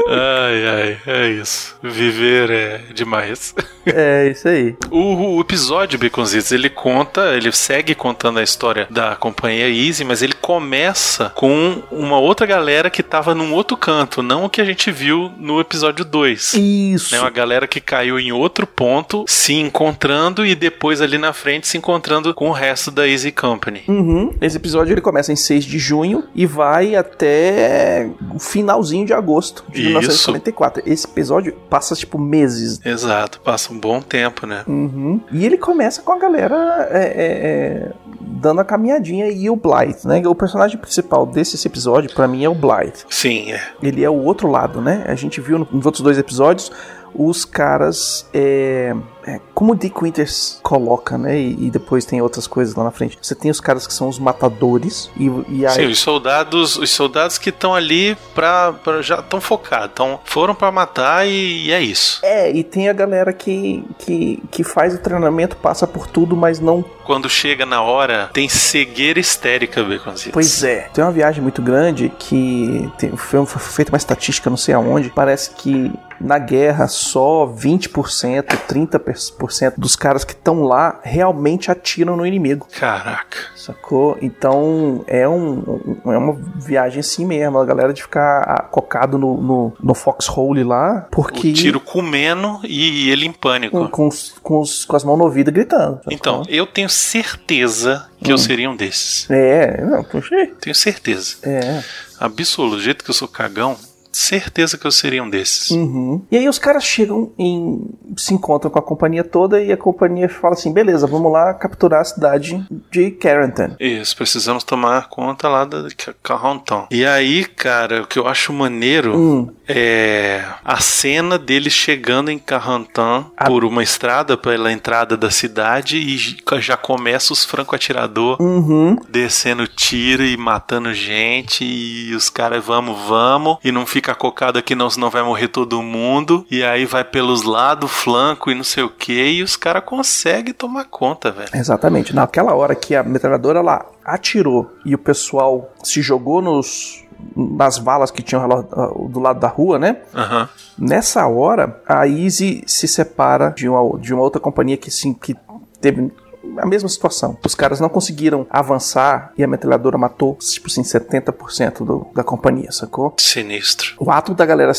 ai, 0.09 0.66
ai, 0.66 0.99
é 1.07 1.28
isso. 1.30 1.76
Viver 1.82 2.51
é 2.51 2.78
demais. 2.93 3.55
É 3.84 4.28
isso 4.30 4.47
aí. 4.47 4.76
O, 4.90 5.36
o 5.36 5.40
episódio 5.40 5.99
Baconzitos, 5.99 6.53
ele 6.53 6.70
conta, 6.70 7.34
ele 7.34 7.51
segue 7.51 7.95
contando 7.95 8.38
a 8.38 8.43
história 8.43 8.86
da 8.88 9.16
companhia 9.16 9.68
Easy, 9.68 10.05
mas 10.05 10.22
ele 10.22 10.34
começa 10.34 11.30
com 11.30 11.82
uma 11.90 12.18
outra 12.18 12.47
galera 12.47 12.88
que 12.88 13.03
tava 13.03 13.34
num 13.34 13.53
outro 13.53 13.76
canto, 13.76 14.22
não 14.22 14.45
o 14.45 14.49
que 14.49 14.61
a 14.61 14.64
gente 14.64 14.90
viu 14.90 15.32
no 15.36 15.61
episódio 15.61 16.05
2. 16.05 16.55
Isso. 16.55 17.14
Né, 17.14 17.20
uma 17.20 17.30
galera 17.30 17.66
que 17.66 17.80
caiu 17.80 18.20
em 18.20 18.30
outro 18.30 18.66
ponto, 18.66 19.24
se 19.26 19.55
encontrando 19.55 20.47
e 20.47 20.55
depois 20.55 21.01
ali 21.01 21.18
na 21.18 21.32
frente 21.32 21.66
se 21.66 21.76
encontrando 21.76 22.32
com 22.34 22.49
o 22.49 22.53
resto 22.53 22.90
da 22.90 23.09
Easy 23.09 23.32
Company. 23.32 23.82
Uhum. 23.88 24.32
Esse 24.40 24.57
episódio 24.57 24.93
ele 24.93 25.01
começa 25.01 25.32
em 25.32 25.36
6 25.36 25.64
de 25.64 25.78
junho 25.78 26.24
e 26.34 26.47
vai 26.47 26.95
até 26.95 28.09
o 28.32 28.38
finalzinho 28.38 29.05
de 29.05 29.12
agosto 29.12 29.64
de 29.68 29.82
Isso. 29.83 30.30
1944. 30.33 30.83
Esse 30.87 31.07
episódio 31.07 31.55
passa 31.68 31.95
tipo 31.95 32.18
meses. 32.18 32.80
Exato, 32.85 33.41
passa 33.41 33.72
um 33.72 33.78
bom 33.78 34.01
tempo, 34.01 34.47
né? 34.47 34.64
Uhum. 34.66 35.20
E 35.30 35.45
ele 35.45 35.57
começa 35.57 36.03
com 36.03 36.12
a 36.12 36.18
galera 36.18 36.89
é, 36.91 36.99
é, 36.99 37.26
é, 37.26 37.93
dando 38.20 38.61
a 38.61 38.64
caminhadinha 38.64 39.28
e 39.28 39.49
o 39.49 39.57
Blight, 39.57 40.07
né? 40.07 40.22
O 40.26 40.35
personagem 40.35 40.78
principal 40.78 41.26
desse 41.26 41.66
episódio, 41.66 42.12
pra 42.14 42.26
mim, 42.26 42.45
é 42.45 42.49
o 42.49 42.55
Blight. 42.55 43.05
Sim, 43.09 43.53
é. 43.53 43.62
Ele 43.83 44.05
é 44.05 44.11
o 44.11 44.22
outro 44.24 44.49
lado, 44.49 44.80
né? 44.80 45.05
A 45.07 45.14
gente 45.14 45.41
viu 45.41 45.59
nos 45.59 45.87
outros 45.87 46.03
dois 46.03 46.18
episódios 46.18 46.70
os 47.15 47.45
caras. 47.45 48.27
É, 48.33 48.95
é, 49.25 49.41
como 49.55 49.73
o 49.73 49.77
Dick 49.77 50.03
Winters 50.03 50.59
coloca, 50.63 51.17
né? 51.17 51.39
E, 51.39 51.67
e 51.67 51.71
depois 51.71 52.05
tem 52.05 52.21
outras 52.21 52.47
coisas 52.47 52.75
lá 52.75 52.85
na 52.85 52.91
frente. 52.91 53.19
Você 53.23 53.35
tem 53.35 53.51
os 53.51 53.61
caras 53.61 53.87
que 53.87 53.93
são 53.95 54.09
os 54.09 54.19
matadores. 54.19 55.11
E, 55.17 55.31
e 55.49 55.67
aí. 55.67 55.75
Sim, 55.75 55.87
os 55.87 55.99
soldados, 56.01 56.77
os 56.77 56.91
soldados 56.91 57.39
que 57.39 57.51
estão 57.51 57.75
ali 57.75 58.17
pra, 58.35 58.73
pra- 58.73 59.01
já 59.03 59.21
estão 59.21 59.41
focados, 59.41 59.93
tão, 59.95 60.19
foram 60.25 60.55
pra 60.55 60.71
matar 60.73 61.27
e, 61.27 61.67
e 61.67 61.73
é 61.73 61.81
isso. 61.81 62.21
É, 62.25 62.51
e 62.51 62.65
tem 62.65 62.89
a 62.89 62.93
galera 62.93 63.33
que, 63.33 63.85
que, 63.99 64.43
que 64.51 64.65
faz 64.65 64.95
o 64.95 64.99
treinamento, 64.99 65.57
passa 65.57 65.87
por 65.87 66.07
tudo, 66.07 66.37
mas 66.37 66.59
não. 66.61 66.85
Quando 67.05 67.29
chega 67.29 67.65
na 67.67 67.83
hora, 67.83 68.31
tem 68.33 68.49
cegueira 68.49 69.19
histérica, 69.21 69.83
Baconzitos. 69.83 70.33
Pois 70.33 70.63
é. 70.65 70.89
Tem 70.93 71.03
uma 71.05 71.11
viagem 71.13 71.43
muito 71.43 71.61
grande 71.63 72.13
que 72.19 72.91
tem, 72.99 73.17
foi, 73.17 73.45
foi 73.47 73.61
feita 73.63 73.93
uma 73.93 73.99
estatística, 73.99 74.49
não 74.51 74.57
sei 74.57 74.75
aonde. 74.75 75.11
Parece 75.11 75.51
que 75.51 75.93
na 76.21 76.39
guerra 76.39 76.87
só 77.03 77.47
20%, 77.47 78.45
30% 78.69 79.75
dos 79.77 79.97
caras 79.97 80.25
que 80.25 80.33
estão 80.33 80.63
lá 80.63 81.01
realmente 81.03 81.71
atiram 81.71 82.17
no 82.17 82.27
inimigo. 82.27 82.67
Caraca. 82.79 83.37
Sacou? 83.57 84.17
Então 84.21 85.05
é, 85.07 85.29
um, 85.29 86.01
é 86.07 86.17
uma 86.19 86.33
viagem 86.57 87.01
assim 87.01 87.25
mesmo. 87.25 87.59
A 87.59 87.65
galera 87.65 87.93
de 87.93 88.03
ficar 88.03 88.43
ah, 88.43 88.63
cocado 88.63 89.17
no, 89.19 89.41
no, 89.41 89.73
no 89.83 89.95
foxhole 89.95 90.65
lá, 90.65 91.07
porque. 91.11 91.51
O 91.51 91.53
tiro 91.53 91.81
comendo 91.81 92.61
e 92.65 93.11
ele 93.11 93.27
em 93.27 93.33
pânico. 93.33 93.77
com, 93.79 93.89
com, 93.89 94.09
os- 94.09 94.35
com, 94.43 94.61
os- 94.61 94.85
com 94.85 94.97
as 94.97 95.05
mãos 95.05 95.17
no 95.19 95.25
ouvido 95.25 95.51
gritando. 95.53 95.97
sacou? 95.99 96.13
Então, 96.13 96.43
eu 96.49 96.67
tenho 96.67 96.89
certeza 96.89 98.09
que 98.23 98.33
eu 98.33 98.39
seria 98.39 98.69
um 98.71 98.77
desses. 98.77 99.29
É, 99.31 99.81
não, 99.85 100.03
puxa. 100.05 100.35
Tenho 100.61 100.75
certeza. 100.75 101.37
É. 101.43 101.83
Absoluto. 102.21 102.77
Do 102.77 102.83
jeito 102.83 103.05
que 103.05 103.11
eu 103.11 103.15
sou 103.15 103.27
cagão, 103.29 103.77
certeza 104.13 104.77
que 104.79 104.87
eu 104.87 104.93
seria 104.93 105.23
um 105.23 105.31
desses. 105.31 105.71
Uhum. 105.71 106.23
E 106.31 106.37
aí 106.37 106.49
os 106.49 106.59
caras 106.59 106.85
chegam 106.85 107.33
em. 107.39 107.81
se 108.17 108.35
encontram 108.35 108.71
com 108.71 108.79
a 108.79 108.83
companhia 108.83 109.25
toda 109.25 109.61
e 109.61 109.73
a 109.73 109.77
companhia 109.77 110.29
fala 110.29 110.55
assim: 110.55 110.73
beleza, 110.73 111.07
vamos 111.07 111.33
lá 111.33 111.55
capturar 111.55 112.01
a 112.01 112.05
cidade 112.05 112.65
de 112.91 113.11
Carrington. 113.13 113.75
Isso, 113.81 114.17
precisamos 114.17 114.65
tomar 114.65 115.09
conta 115.09 115.49
lá 115.49 115.65
da 115.65 115.87
Carronton. 116.23 116.87
E 116.91 117.05
aí, 117.05 117.45
cara, 117.45 118.03
o 118.03 118.07
que 118.07 118.19
eu 118.19 118.27
acho 118.29 118.53
maneiro 118.53 119.17
Hum. 119.17 119.49
é 119.67 120.45
a 120.65 120.79
cena 120.81 121.39
deles 121.39 121.73
chegando 121.73 122.31
em 122.31 122.39
Carrantan 122.39 123.27
A- 123.37 123.47
por 123.47 123.65
uma 123.65 123.83
estrada 123.83 124.37
pela 124.37 124.73
entrada 124.73 125.17
da 125.17 125.31
cidade 125.31 125.97
e 125.99 126.17
já 126.61 126.77
começa 126.77 127.33
os 127.33 127.45
franco-atirador 127.45 128.37
Uhum. 128.41 128.97
descendo 129.09 129.67
tiro 129.67 130.23
e 130.25 130.37
matando 130.37 130.93
gente 130.93 131.65
e 131.65 132.15
os 132.15 132.29
caras 132.29 132.65
vamos, 132.65 132.99
vamos 133.09 133.59
e 133.65 133.71
não 133.73 133.87
fica 133.87 134.02
cocado 134.15 134.59
aqui 134.59 134.75
não, 134.75 134.91
senão 134.91 135.11
vai 135.11 135.23
morrer 135.23 135.49
todo 135.49 135.81
mundo 135.83 136.47
e 136.51 136.63
aí 136.63 136.85
vai 136.85 137.05
pelos 137.05 137.43
lados, 137.43 137.91
flanco 137.91 138.51
e 138.51 138.55
não 138.55 138.65
sei 138.65 138.83
o 138.83 138.91
que 138.91 139.13
e 139.13 139.43
os 139.43 139.57
caras 139.57 139.85
conseguem 139.85 140.53
tomar 140.53 140.85
conta, 140.85 141.31
velho. 141.31 141.51
Exatamente. 141.55 142.15
Naquela 142.15 142.55
hora 142.55 142.75
que 142.75 142.95
a 142.95 143.03
metralhadora 143.03 143.61
lá 143.61 143.87
atirou 144.05 144.71
e 144.85 144.95
o 144.95 144.99
pessoal 144.99 145.73
se 145.83 146.03
jogou 146.03 146.43
nos. 146.43 147.01
Nas 147.37 147.79
valas 147.79 148.11
que 148.11 148.21
tinham 148.21 148.43
ah, 148.43 149.09
do 149.09 149.21
lado 149.21 149.39
da 149.39 149.47
rua, 149.47 149.79
né? 149.79 149.99
Aham. 150.13 150.49
Nessa 150.77 151.25
hora, 151.29 151.81
a 151.87 152.09
Easy 152.09 152.65
se 152.67 152.89
separa 152.89 153.51
de 153.51 153.69
uma, 153.69 153.97
de 154.01 154.13
uma 154.13 154.25
outra 154.25 154.41
companhia 154.41 154.77
que 154.77 154.91
sim 154.91 155.15
que 155.15 155.37
teve 155.81 156.11
a 156.59 156.66
mesma 156.66 156.88
situação. 156.88 157.36
Os 157.45 157.55
caras 157.55 157.80
não 157.80 157.88
conseguiram 157.88 158.47
avançar 158.51 159.32
e 159.36 159.45
a 159.45 159.47
metralhadora 159.47 159.99
matou, 159.99 160.36
tipo 160.40 160.68
assim, 160.68 160.82
70% 160.82 161.84
do, 161.84 162.07
da 162.14 162.24
companhia, 162.24 162.70
sacou? 162.72 163.14
Sinistro. 163.18 163.95
O 163.99 164.11
ato 164.11 164.34
da 164.34 164.45
galera 164.45 164.72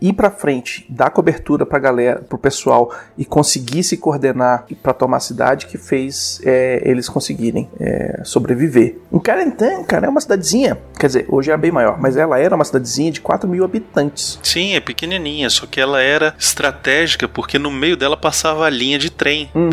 ir 0.00 0.12
pra 0.12 0.30
frente, 0.30 0.86
dar 0.88 1.10
cobertura 1.10 1.66
pra 1.66 1.78
galera, 1.78 2.20
pro 2.20 2.38
pessoal 2.38 2.94
e 3.16 3.24
conseguir 3.24 3.82
se 3.82 3.96
coordenar 3.96 4.66
para 4.82 4.92
tomar 4.92 5.18
a 5.18 5.20
cidade 5.20 5.66
que 5.66 5.78
fez 5.78 6.40
é, 6.44 6.82
eles 6.84 7.08
conseguirem 7.08 7.68
é, 7.78 8.22
sobreviver. 8.24 8.98
Em 9.12 9.18
Carentan, 9.18 9.82
cara, 9.84 10.06
é 10.06 10.08
uma 10.08 10.20
cidadezinha, 10.20 10.78
quer 10.98 11.06
dizer, 11.06 11.26
hoje 11.28 11.50
é 11.50 11.56
bem 11.56 11.70
maior, 11.70 12.00
mas 12.00 12.16
ela 12.16 12.38
era 12.38 12.54
uma 12.54 12.64
cidadezinha 12.64 13.10
de 13.10 13.20
4 13.20 13.48
mil 13.48 13.64
habitantes. 13.64 14.38
Sim, 14.42 14.74
é 14.74 14.80
pequenininha, 14.80 15.50
só 15.50 15.66
que 15.66 15.80
ela 15.80 16.00
era 16.00 16.34
estratégica 16.38 17.28
porque 17.28 17.58
no 17.58 17.70
meio 17.70 17.96
dela 17.96 18.16
passava 18.16 18.66
a 18.66 18.70
linha 18.70 18.98
de 18.98 19.10
trem 19.10 19.50
uhum. 19.54 19.70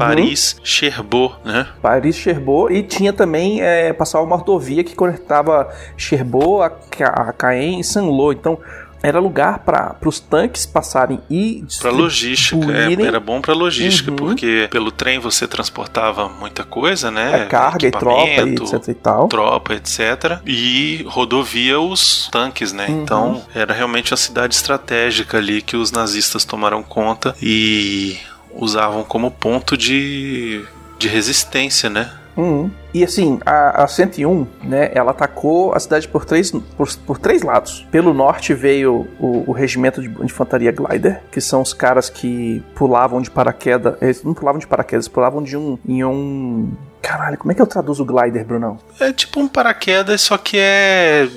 Paris-Cherbourg, 1.27 1.39
né? 1.43 1.67
Paris-Cherbourg 1.81 2.75
e 2.75 2.83
tinha 2.83 3.13
também, 3.13 3.61
é, 3.61 3.93
passava 3.93 4.23
uma 4.23 4.37
rodovia 4.37 4.83
que 4.83 4.95
conectava 4.95 5.69
Cherbourg 5.95 6.75
a, 7.01 7.33
Caen 7.33 7.79
e 7.79 7.83
Saint-Lô, 7.83 8.31
então 8.31 8.59
era 9.01 9.19
lugar 9.19 9.59
para 9.59 9.95
os 10.05 10.19
tanques 10.19 10.65
passarem 10.65 11.19
e 11.29 11.63
para 11.79 11.91
logística 11.91 12.65
é, 12.71 13.05
era 13.05 13.19
bom 13.19 13.39
para 13.39 13.53
logística 13.53 14.09
uhum. 14.09 14.17
porque 14.17 14.67
pelo 14.71 14.91
trem 14.91 15.19
você 15.19 15.47
transportava 15.47 16.27
muita 16.27 16.63
coisa 16.63 17.11
né 17.11 17.43
é, 17.43 17.45
carga 17.45 17.87
e 17.87 17.91
tropa 17.91 18.27
e 18.27 18.55
etc 18.55 18.87
e 18.87 18.93
tal 18.95 19.27
tropa 19.27 19.75
etc 19.75 20.39
e 20.47 21.05
rodovia 21.07 21.79
os 21.79 22.27
tanques 22.31 22.73
né 22.73 22.87
uhum. 22.89 23.03
então 23.03 23.45
era 23.53 23.71
realmente 23.71 24.15
a 24.15 24.17
cidade 24.17 24.55
estratégica 24.55 25.37
ali 25.37 25.61
que 25.61 25.77
os 25.77 25.91
nazistas 25.91 26.43
tomaram 26.43 26.81
conta 26.81 27.35
e 27.39 28.17
usavam 28.57 29.03
como 29.03 29.29
ponto 29.29 29.77
de, 29.77 30.65
de 30.97 31.07
resistência 31.07 31.89
né 31.89 32.11
Uhum. 32.37 32.69
E 32.93 33.03
assim, 33.03 33.39
a, 33.43 33.83
a 33.83 33.87
101, 33.87 34.47
né, 34.63 34.91
ela 34.93 35.09
atacou 35.09 35.73
a 35.73 35.79
cidade 35.79 36.07
por 36.07 36.23
três, 36.23 36.51
por, 36.51 36.95
por 36.97 37.17
três 37.17 37.41
lados. 37.41 37.85
Pelo 37.91 38.13
norte 38.13 38.53
veio 38.53 39.07
o, 39.19 39.43
o 39.47 39.51
regimento 39.51 40.01
de 40.01 40.07
infantaria 40.23 40.71
Glider, 40.71 41.23
que 41.31 41.41
são 41.41 41.63
os 41.63 41.73
caras 41.73 42.09
que 42.09 42.63
pulavam 42.75 43.21
de 43.21 43.31
paraquedas. 43.31 43.95
Eles 43.99 44.23
não 44.23 44.35
pulavam 44.35 44.59
de 44.59 44.67
paraquedas, 44.67 45.07
pulavam 45.07 45.41
de 45.41 45.57
um. 45.57 45.79
em 45.87 46.03
um. 46.03 46.71
Caralho, 47.01 47.37
como 47.37 47.51
é 47.51 47.55
que 47.55 47.61
eu 47.61 47.67
traduzo 47.67 48.03
o 48.03 48.05
glider, 48.05 48.45
Brunão? 48.45 48.77
É 48.99 49.13
tipo 49.13 49.39
um 49.39 49.47
paraquedas, 49.47 50.21
só 50.21 50.37
que 50.37 50.57
é 50.59 51.27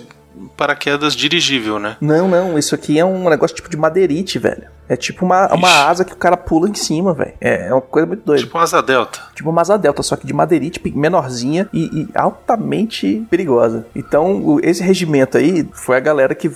paraquedas 0.56 1.14
dirigível, 1.14 1.78
né? 1.78 1.96
Não, 2.00 2.28
não, 2.28 2.58
isso 2.58 2.74
aqui 2.74 2.98
é 2.98 3.04
um 3.04 3.28
negócio 3.28 3.56
tipo 3.56 3.68
de 3.68 3.76
madeirite, 3.76 4.38
velho. 4.38 4.64
É 4.88 4.96
tipo 4.96 5.24
uma, 5.24 5.52
uma 5.54 5.86
asa 5.86 6.04
que 6.04 6.12
o 6.12 6.16
cara 6.16 6.36
pula 6.36 6.68
em 6.68 6.74
cima, 6.74 7.14
velho. 7.14 7.32
É, 7.40 7.68
é 7.68 7.72
uma 7.72 7.80
coisa 7.80 8.06
muito 8.06 8.24
doida. 8.24 8.42
Tipo 8.42 8.58
uma 8.58 8.64
asa 8.64 8.82
delta. 8.82 9.20
Tipo 9.34 9.50
uma 9.50 9.60
asa 9.60 9.78
delta, 9.78 10.02
só 10.02 10.16
que 10.16 10.26
de 10.26 10.32
madeirite 10.32 10.80
menorzinha 10.94 11.68
e, 11.72 11.84
e 11.84 12.08
altamente 12.14 13.24
perigosa. 13.30 13.86
Então, 13.94 14.58
esse 14.62 14.82
regimento 14.82 15.38
aí 15.38 15.68
foi 15.72 15.96
a 15.96 16.00
galera 16.00 16.34
que 16.34 16.50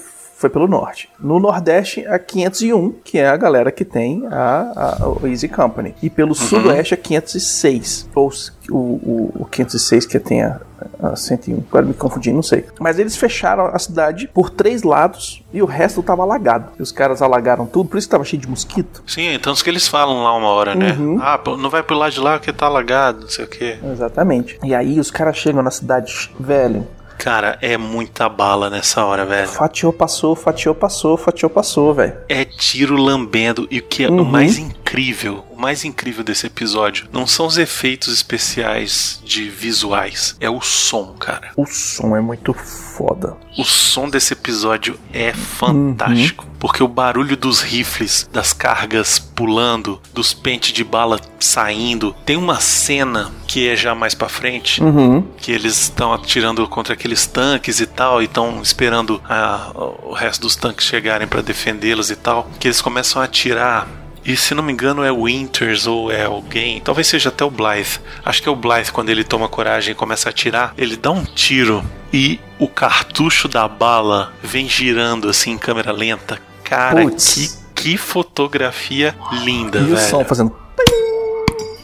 foi 0.44 0.50
pelo 0.50 0.68
norte. 0.68 1.08
No 1.18 1.40
nordeste, 1.40 2.06
a 2.06 2.18
501, 2.18 2.96
que 3.02 3.18
é 3.18 3.26
a 3.26 3.36
galera 3.36 3.72
que 3.72 3.82
tem 3.82 4.26
a, 4.30 4.98
a, 5.00 5.08
o 5.08 5.26
Easy 5.26 5.48
Company. 5.48 5.94
E 6.02 6.10
pelo 6.10 6.30
uhum. 6.30 6.34
sudoeste, 6.34 6.92
a 6.92 6.96
506. 6.98 8.10
Ou 8.14 8.30
o, 8.70 8.76
o, 8.76 9.32
o 9.40 9.44
506 9.46 10.04
que 10.04 10.18
tem 10.18 10.42
a, 10.42 10.60
a 11.02 11.16
101. 11.16 11.64
Agora 11.66 11.86
me 11.86 11.94
confundi, 11.94 12.30
não 12.30 12.42
sei. 12.42 12.66
Mas 12.78 12.98
eles 12.98 13.16
fecharam 13.16 13.66
a 13.66 13.78
cidade 13.78 14.28
por 14.34 14.50
três 14.50 14.82
lados 14.82 15.42
e 15.50 15.62
o 15.62 15.64
resto 15.64 16.02
tava 16.02 16.22
alagado. 16.22 16.72
E 16.78 16.82
os 16.82 16.92
caras 16.92 17.22
alagaram 17.22 17.64
tudo, 17.64 17.88
por 17.88 17.96
isso 17.96 18.06
que 18.06 18.12
tava 18.12 18.24
cheio 18.24 18.42
de 18.42 18.48
mosquito. 18.48 19.02
Sim, 19.06 19.32
então 19.32 19.54
que 19.54 19.70
eles 19.70 19.88
falam 19.88 20.22
lá 20.22 20.36
uma 20.36 20.48
hora, 20.48 20.74
né? 20.74 20.92
Uhum. 20.92 21.18
Ah, 21.22 21.40
não 21.56 21.70
vai 21.70 21.82
pro 21.82 21.96
lado 21.96 22.12
de 22.12 22.20
lá 22.20 22.38
que 22.38 22.52
tá 22.52 22.66
alagado, 22.66 23.22
não 23.22 23.28
sei 23.28 23.46
o 23.46 23.48
quê. 23.48 23.78
Exatamente. 23.82 24.58
E 24.62 24.74
aí 24.74 25.00
os 25.00 25.10
caras 25.10 25.38
chegam 25.38 25.62
na 25.62 25.70
cidade, 25.70 26.30
velho. 26.38 26.86
Cara, 27.18 27.58
é 27.60 27.76
muita 27.76 28.28
bala 28.28 28.68
nessa 28.68 29.04
hora, 29.04 29.24
velho. 29.24 29.48
Fatiou, 29.48 29.92
passou, 29.92 30.34
fatiou, 30.34 30.74
passou, 30.74 31.16
fatiou, 31.16 31.50
passou, 31.50 31.94
velho. 31.94 32.16
É 32.28 32.44
tiro 32.44 32.96
lambendo. 32.96 33.66
E 33.70 33.78
o 33.78 33.82
que 33.82 34.04
é 34.04 34.08
uhum. 34.08 34.22
o 34.22 34.24
mais 34.24 34.58
incrível, 34.58 35.44
mais 35.64 35.82
incrível 35.82 36.22
desse 36.22 36.46
episódio, 36.46 37.08
não 37.10 37.26
são 37.26 37.46
os 37.46 37.56
efeitos 37.56 38.12
especiais 38.12 39.18
de 39.24 39.48
visuais, 39.48 40.36
é 40.38 40.50
o 40.50 40.60
som, 40.60 41.14
cara. 41.18 41.52
O 41.56 41.64
som 41.64 42.14
é 42.14 42.20
muito 42.20 42.52
foda. 42.52 43.34
O 43.56 43.64
som 43.64 44.10
desse 44.10 44.34
episódio 44.34 45.00
é 45.10 45.32
fantástico. 45.32 46.44
Uhum. 46.44 46.50
Porque 46.58 46.82
o 46.82 46.88
barulho 46.88 47.34
dos 47.34 47.62
rifles, 47.62 48.28
das 48.30 48.52
cargas 48.52 49.18
pulando, 49.18 49.98
dos 50.12 50.34
pentes 50.34 50.72
de 50.72 50.84
bala 50.84 51.18
saindo. 51.40 52.14
Tem 52.26 52.36
uma 52.36 52.60
cena 52.60 53.32
que 53.46 53.66
é 53.66 53.74
já 53.74 53.94
mais 53.94 54.14
pra 54.14 54.28
frente, 54.28 54.82
uhum. 54.82 55.22
que 55.38 55.50
eles 55.50 55.80
estão 55.82 56.12
atirando 56.12 56.66
contra 56.68 56.92
aqueles 56.92 57.26
tanques 57.26 57.80
e 57.80 57.86
tal, 57.86 58.20
e 58.20 58.26
estão 58.26 58.60
esperando 58.60 59.18
a, 59.26 59.70
o 60.02 60.12
resto 60.12 60.42
dos 60.42 60.56
tanques 60.56 60.84
chegarem 60.86 61.26
para 61.26 61.40
defendê-los 61.40 62.10
e 62.10 62.16
tal. 62.16 62.50
Que 62.58 62.68
eles 62.68 62.82
começam 62.82 63.22
a 63.22 63.24
atirar 63.24 64.03
e 64.24 64.36
se 64.36 64.54
não 64.54 64.62
me 64.62 64.72
engano 64.72 65.04
é 65.04 65.12
o 65.12 65.24
Winters 65.24 65.86
ou 65.86 66.10
é 66.10 66.24
alguém, 66.24 66.80
talvez 66.80 67.06
seja 67.06 67.28
até 67.28 67.44
o 67.44 67.50
Blythe. 67.50 68.00
Acho 68.24 68.42
que 68.42 68.48
é 68.48 68.52
o 68.52 68.56
Blythe 68.56 68.92
quando 68.92 69.10
ele 69.10 69.24
toma 69.24 69.48
coragem 69.48 69.92
e 69.92 69.94
começa 69.94 70.28
a 70.28 70.30
atirar, 70.30 70.74
ele 70.78 70.96
dá 70.96 71.10
um 71.10 71.24
tiro 71.24 71.84
e 72.12 72.40
o 72.58 72.68
cartucho 72.68 73.48
da 73.48 73.68
bala 73.68 74.32
vem 74.42 74.68
girando 74.68 75.28
assim 75.28 75.52
em 75.52 75.58
câmera 75.58 75.92
lenta. 75.92 76.40
Cara, 76.62 77.10
que, 77.10 77.50
que 77.74 77.96
fotografia 77.98 79.14
linda, 79.44 79.78
e 79.78 79.82
velho. 79.82 79.94
E 79.94 79.98
o 79.98 80.08
som 80.08 80.24
fazendo 80.24 80.64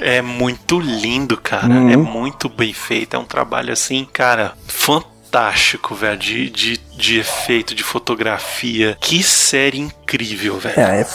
é 0.00 0.22
muito 0.22 0.80
lindo, 0.80 1.36
cara. 1.36 1.68
Uhum. 1.68 1.90
É 1.90 1.96
muito 1.96 2.48
bem 2.48 2.72
feito. 2.72 3.14
É 3.14 3.18
um 3.18 3.24
trabalho 3.24 3.72
assim, 3.72 4.08
cara, 4.10 4.54
fantástico, 4.66 5.94
velho. 5.94 6.18
De, 6.18 6.48
de, 6.48 6.78
de 6.96 7.18
efeito, 7.18 7.74
de 7.74 7.84
fotografia. 7.84 8.96
Que 8.98 9.22
série 9.22 9.78
incrível, 9.78 10.58
velho. 10.58 10.80
É, 10.80 11.02
é 11.02 11.06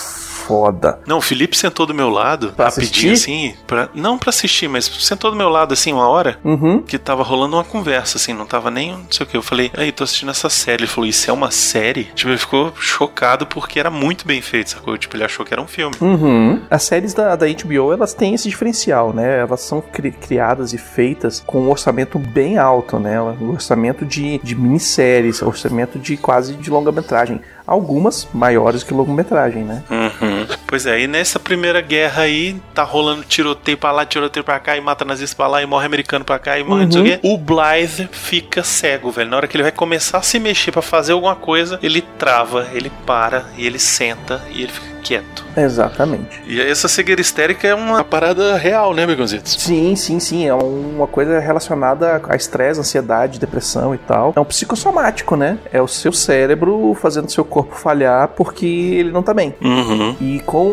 foda. 0.46 1.00
Não, 1.08 1.18
o 1.18 1.22
Felipe 1.22 1.58
sentou 1.58 1.86
do 1.86 1.94
meu 1.94 2.10
lado, 2.10 2.54
pra 2.56 2.66
rapidinho 2.66 3.14
assistir? 3.14 3.32
assim, 3.32 3.56
pra, 3.66 3.90
não 3.94 4.18
pra 4.18 4.30
assistir, 4.30 4.68
mas 4.68 4.86
sentou 4.86 5.32
do 5.32 5.38
meu 5.38 5.50
lado 5.50 5.74
assim 5.74 5.92
uma 5.92 6.08
hora, 6.08 6.38
uhum. 6.44 6.82
que 6.82 6.98
tava 6.98 7.24
rolando 7.24 7.56
uma 7.56 7.64
conversa, 7.64 8.18
assim, 8.18 8.34
não 8.34 8.46
tava 8.46 8.70
nem, 8.70 8.92
não 8.92 9.08
sei 9.10 9.26
o 9.26 9.30
que. 9.30 9.36
Eu 9.36 9.42
falei, 9.42 9.72
aí, 9.76 9.92
tô 9.92 10.04
assistindo 10.04 10.30
essa 10.30 10.50
série. 10.50 10.84
Ele 10.84 10.88
falou, 10.88 11.10
isso 11.10 11.30
é 11.30 11.34
uma 11.34 11.52
série? 11.52 12.06
Tipo, 12.16 12.30
ele 12.32 12.38
ficou 12.38 12.74
chocado 12.78 13.46
porque 13.48 13.80
era 13.80 13.90
muito 13.90 14.28
bem 14.28 14.42
feito, 14.42 14.72
sacou? 14.72 14.98
Tipo, 14.98 15.16
ele 15.16 15.24
achou 15.24 15.46
que 15.46 15.54
era 15.54 15.62
um 15.62 15.68
filme. 15.68 15.96
Uhum. 16.00 16.62
As 16.70 16.84
séries 16.84 17.14
da, 17.14 17.36
da 17.36 17.46
HBO, 17.48 17.94
elas 17.94 18.14
têm 18.14 18.34
esse 18.36 18.48
diferencial, 18.48 19.14
né? 19.14 19.40
Elas 19.40 19.62
são 19.62 19.82
cri 19.82 20.12
criadas 20.12 20.74
e 20.74 20.78
feitas 20.78 21.44
com 21.46 21.62
um 21.62 21.70
orçamento 21.70 22.20
bem 22.20 22.58
alto, 22.58 23.00
né? 23.00 23.20
Um 23.22 23.52
orçamento 23.52 24.06
de, 24.06 24.40
de 24.40 24.56
minisséries, 24.56 25.42
orçamento 25.42 25.98
de 25.98 26.18
quase 26.18 26.54
de 26.56 26.70
longa-metragem 26.70 27.42
algumas 27.66 28.28
maiores 28.34 28.84
que 28.84 28.94
longa-metragem, 28.94 29.64
né? 29.64 29.84
Uhum. 29.90 30.46
Pois 30.68 30.86
é, 30.86 31.02
e 31.02 31.08
nessa 31.08 31.40
primeira 31.40 31.80
guerra 31.82 32.24
aí, 32.24 32.60
tá 32.74 32.84
rolando 32.84 33.24
tiroteio 33.24 33.78
pra 33.78 33.92
lá, 33.92 34.06
tiroteio 34.06 34.44
pra 34.44 34.60
cá, 34.60 34.76
e 34.76 34.82
mata 34.82 35.06
nazista 35.06 35.36
pra 35.36 35.48
lá, 35.48 35.62
e 35.62 35.66
morre 35.66 35.86
americano 35.86 36.26
pra 36.26 36.40
cá, 36.40 36.58
e 36.58 36.64
morre 36.64 36.82
uhum. 36.82 36.86
não 36.86 36.92
sei 36.92 37.02
o 37.02 37.06
quê. 37.06 37.20
O 37.24 37.38
Blythe 37.38 38.10
fica 38.12 38.64
cego, 38.64 39.12
velho. 39.12 39.30
Na 39.30 39.38
hora 39.38 39.48
que 39.48 39.56
ele 39.56 39.64
vai 39.64 39.72
começar 39.72 40.18
a 40.18 40.22
se 40.22 40.40
mexer 40.40 40.72
para 40.72 40.82
fazer 40.82 41.14
alguma 41.14 41.36
coisa, 41.36 41.80
ele 41.84 42.02
trava, 42.02 42.68
ele 42.74 42.92
para, 43.06 43.46
e 43.58 43.66
ele 43.66 43.80
senta, 43.80 44.42
e 44.52 44.64
ele 44.64 44.72
fica 44.72 44.96
quieto. 45.06 45.46
Exatamente. 45.56 46.42
E 46.48 46.60
essa 46.60 46.88
cegueira 46.88 47.22
histérica 47.22 47.68
é 47.68 47.76
uma 47.76 48.04
parada 48.04 48.58
real, 48.58 48.92
né, 48.94 49.06
Begonzitos? 49.06 49.54
Sim, 49.54 49.96
sim, 49.96 50.20
sim. 50.20 50.48
É 50.48 50.54
uma 50.54 51.06
coisa 51.06 51.40
relacionada 51.40 52.20
a 52.28 52.36
estresse, 52.36 52.80
ansiedade, 52.80 53.40
depressão 53.40 53.94
e 53.94 54.00
tal. 54.00 54.34
É 54.36 54.40
um 54.40 54.46
psicossomático, 54.46 55.36
né? 55.36 55.60
É 55.72 55.80
o 55.80 55.88
seu 55.88 56.12
cérebro 56.12 56.98
fazendo 57.00 57.32
seu 57.32 57.46
corpo 57.46 57.76
falhar 57.76 58.30
porque 58.30 58.66
ele 58.66 59.12
não 59.12 59.22
tá 59.22 59.34
bem. 59.34 59.54
Uhum. 59.62 60.16
E, 60.20 60.40
com, 60.40 60.65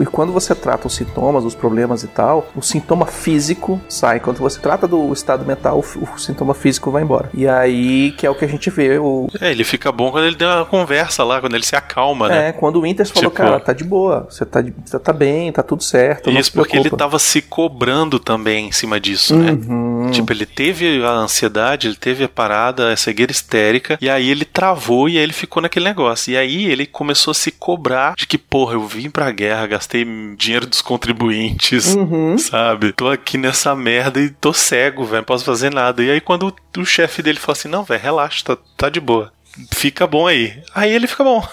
e 0.00 0.06
quando 0.06 0.32
você 0.32 0.54
trata 0.54 0.86
os 0.86 0.94
sintomas, 0.94 1.44
os 1.44 1.54
problemas 1.54 2.02
e 2.02 2.08
tal, 2.08 2.48
o 2.54 2.62
sintoma 2.62 3.06
físico 3.06 3.80
sai. 3.88 4.20
Quando 4.20 4.38
você 4.38 4.60
trata 4.60 4.86
do 4.86 5.12
estado 5.12 5.44
mental, 5.44 5.78
o, 5.78 6.14
o 6.14 6.18
sintoma 6.18 6.54
físico 6.54 6.90
vai 6.90 7.02
embora. 7.02 7.30
E 7.34 7.46
aí 7.46 8.12
que 8.12 8.26
é 8.26 8.30
o 8.30 8.34
que 8.34 8.44
a 8.44 8.48
gente 8.48 8.70
vê. 8.70 8.98
O... 8.98 9.28
É, 9.40 9.50
ele 9.50 9.64
fica 9.64 9.90
bom 9.90 10.10
quando 10.10 10.26
ele 10.26 10.36
tem 10.36 10.46
uma 10.46 10.64
conversa 10.64 11.24
lá, 11.24 11.40
quando 11.40 11.54
ele 11.54 11.64
se 11.64 11.76
acalma, 11.76 12.28
né? 12.28 12.48
É, 12.48 12.52
quando 12.52 12.76
o 12.76 12.82
Winters 12.82 13.10
falou, 13.10 13.30
tipo... 13.30 13.42
cara, 13.42 13.60
tá 13.60 13.72
de 13.72 13.84
boa, 13.84 14.26
você 14.28 14.44
tá, 14.44 14.62
você 14.84 14.98
tá 14.98 15.12
bem, 15.12 15.52
tá 15.52 15.62
tudo 15.62 15.82
certo. 15.82 16.30
Isso 16.30 16.52
porque 16.52 16.76
ele 16.76 16.90
tava 16.90 17.18
se 17.18 17.40
cobrando 17.42 18.18
também 18.18 18.68
em 18.68 18.72
cima 18.72 19.00
disso, 19.00 19.36
né? 19.36 19.52
uhum. 19.52 20.06
né? 20.06 20.10
Tipo, 20.10 20.32
ele 20.32 20.46
teve 20.46 21.04
a 21.04 21.10
ansiedade, 21.10 21.86
ele 21.86 21.96
teve 21.96 22.24
a 22.24 22.28
parada, 22.28 22.92
a 22.92 22.96
cegueira 22.96 23.32
histérica, 23.32 23.98
e 24.00 24.08
aí 24.08 24.28
ele 24.28 24.44
travou 24.44 25.08
e 25.08 25.16
aí 25.16 25.22
ele 25.22 25.32
ficou 25.32 25.62
naquele 25.62 25.84
negócio. 25.84 26.32
E 26.32 26.36
aí 26.36 26.66
ele 26.66 26.86
começou 26.86 27.30
a 27.30 27.34
se 27.34 27.50
cobrar 27.50 28.14
de 28.16 28.26
que, 28.26 28.38
porra, 28.38 28.74
eu 28.74 28.86
vim 28.86 29.10
pra 29.10 29.23
guerra, 29.30 29.66
gastei 29.66 30.04
dinheiro 30.36 30.66
dos 30.66 30.82
contribuintes, 30.82 31.94
uhum. 31.94 32.36
sabe? 32.38 32.92
Tô 32.92 33.08
aqui 33.08 33.38
nessa 33.38 33.74
merda 33.74 34.20
e 34.20 34.30
tô 34.30 34.52
cego, 34.52 35.04
velho, 35.04 35.18
não 35.18 35.24
posso 35.24 35.44
fazer 35.44 35.72
nada. 35.72 36.02
E 36.02 36.10
aí 36.10 36.20
quando 36.20 36.54
o, 36.76 36.80
o 36.80 36.84
chefe 36.86 37.22
dele 37.22 37.38
falou 37.38 37.52
assim, 37.52 37.68
não, 37.68 37.84
velho, 37.84 38.02
relaxa, 38.02 38.44
tá, 38.44 38.58
tá 38.76 38.88
de 38.88 39.00
boa. 39.00 39.32
Fica 39.72 40.06
bom 40.06 40.26
aí. 40.26 40.60
Aí 40.74 40.92
ele 40.92 41.06
fica 41.06 41.22
bom. 41.22 41.46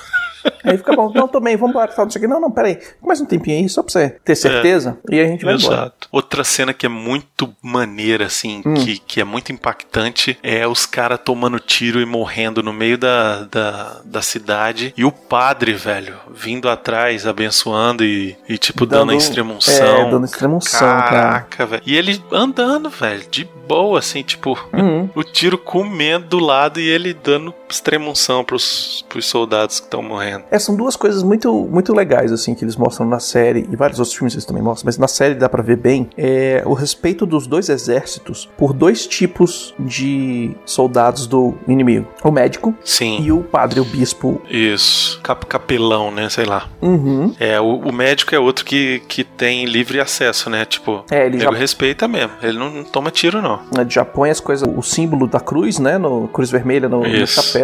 Aí 0.63 0.77
fica 0.77 0.95
bom, 0.95 1.11
não, 1.13 1.27
tomei, 1.27 1.55
vamos 1.55 1.71
embora, 1.71 1.93
não 1.97 2.09
sei 2.09 2.19
o 2.19 2.21
que. 2.21 2.27
Não, 2.27 2.39
não, 2.39 2.51
peraí, 2.51 2.79
mais 3.01 3.19
um 3.21 3.25
tempinho 3.25 3.57
aí, 3.57 3.69
só 3.69 3.81
pra 3.83 3.91
você 3.91 4.09
ter 4.23 4.35
certeza, 4.35 4.97
é, 5.09 5.15
e 5.15 5.19
a 5.19 5.25
gente 5.25 5.43
vai 5.43 5.55
exato. 5.55 5.73
embora. 5.73 5.93
Outra 6.11 6.43
cena 6.43 6.73
que 6.73 6.85
é 6.85 6.89
muito 6.89 7.53
maneira, 7.61 8.25
assim, 8.25 8.61
hum. 8.65 8.73
que, 8.75 8.99
que 8.99 9.21
é 9.21 9.23
muito 9.23 9.51
impactante, 9.51 10.37
é 10.43 10.67
os 10.67 10.85
caras 10.85 11.19
tomando 11.23 11.59
tiro 11.59 11.99
e 12.01 12.05
morrendo 12.05 12.63
no 12.63 12.73
meio 12.73 12.97
da, 12.97 13.43
da, 13.43 14.01
da 14.03 14.21
cidade, 14.21 14.93
e 14.95 15.03
o 15.03 15.11
padre, 15.11 15.73
velho, 15.73 16.17
vindo 16.33 16.69
atrás, 16.69 17.25
abençoando 17.25 18.03
e, 18.03 18.37
e 18.47 18.57
tipo, 18.57 18.85
dando, 18.85 18.99
dando 18.99 19.11
a 19.11 19.15
extremunção. 19.15 20.07
É, 20.07 20.09
dando 20.09 20.25
extremunção, 20.25 20.79
Caraca, 20.79 21.57
cara. 21.57 21.69
velho. 21.69 21.83
E 21.85 21.95
ele 21.95 22.23
andando, 22.31 22.89
velho, 22.89 23.23
de 23.29 23.43
boa, 23.67 23.99
assim, 23.99 24.21
tipo, 24.21 24.57
uhum. 24.73 25.09
o 25.15 25.23
tiro 25.23 25.57
comendo 25.57 26.27
do 26.27 26.39
lado 26.39 26.79
e 26.79 26.87
ele 26.87 27.13
dando 27.13 27.53
extremunção 27.73 28.43
pros, 28.43 29.05
pros 29.09 29.25
soldados 29.25 29.79
que 29.79 29.85
estão 29.85 30.01
morrendo. 30.01 30.43
É, 30.51 30.59
são 30.59 30.75
duas 30.75 30.95
coisas 30.95 31.23
muito, 31.23 31.51
muito 31.69 31.93
legais, 31.93 32.31
assim, 32.31 32.53
que 32.53 32.63
eles 32.63 32.75
mostram 32.75 33.07
na 33.07 33.19
série, 33.19 33.67
e 33.71 33.75
vários 33.75 33.99
outros 33.99 34.15
filmes 34.15 34.33
eles 34.33 34.45
também 34.45 34.63
mostram, 34.63 34.87
mas 34.87 34.97
na 34.97 35.07
série 35.07 35.35
dá 35.35 35.49
pra 35.49 35.61
ver 35.61 35.77
bem, 35.77 36.09
é 36.17 36.63
o 36.65 36.73
respeito 36.73 37.25
dos 37.25 37.47
dois 37.47 37.69
exércitos 37.69 38.49
por 38.57 38.73
dois 38.73 39.07
tipos 39.07 39.73
de 39.79 40.55
soldados 40.65 41.27
do 41.27 41.53
inimigo. 41.67 42.07
O 42.23 42.31
médico 42.31 42.73
Sim. 42.83 43.21
e 43.21 43.31
o 43.31 43.41
padre, 43.41 43.79
o 43.79 43.85
bispo. 43.85 44.41
Isso. 44.49 45.19
Cap 45.21 45.45
capelão, 45.45 46.11
né? 46.11 46.29
Sei 46.29 46.45
lá. 46.45 46.67
Uhum. 46.81 47.33
É, 47.39 47.59
o, 47.59 47.77
o, 47.77 47.93
médico 47.93 48.33
é 48.35 48.39
outro 48.39 48.65
que, 48.65 49.01
que 49.07 49.23
tem 49.23 49.65
livre 49.65 49.99
acesso, 49.99 50.49
né? 50.49 50.65
Tipo, 50.65 51.03
é, 51.09 51.25
ele 51.25 51.39
já... 51.39 51.51
respeita 51.51 52.07
mesmo. 52.07 52.31
Ele 52.41 52.57
não, 52.57 52.69
não 52.69 52.83
toma 52.83 53.11
tiro, 53.11 53.41
não. 53.41 53.59
Ele 53.77 53.89
já 53.89 54.05
põe 54.05 54.29
as 54.29 54.39
coisas, 54.39 54.67
o 54.75 54.81
símbolo 54.81 55.27
da 55.27 55.39
cruz, 55.39 55.79
né? 55.79 55.97
No 55.97 56.27
cruz 56.27 56.49
vermelha 56.49 56.87
no, 56.87 57.01
no 57.01 57.27
chapéu 57.27 57.60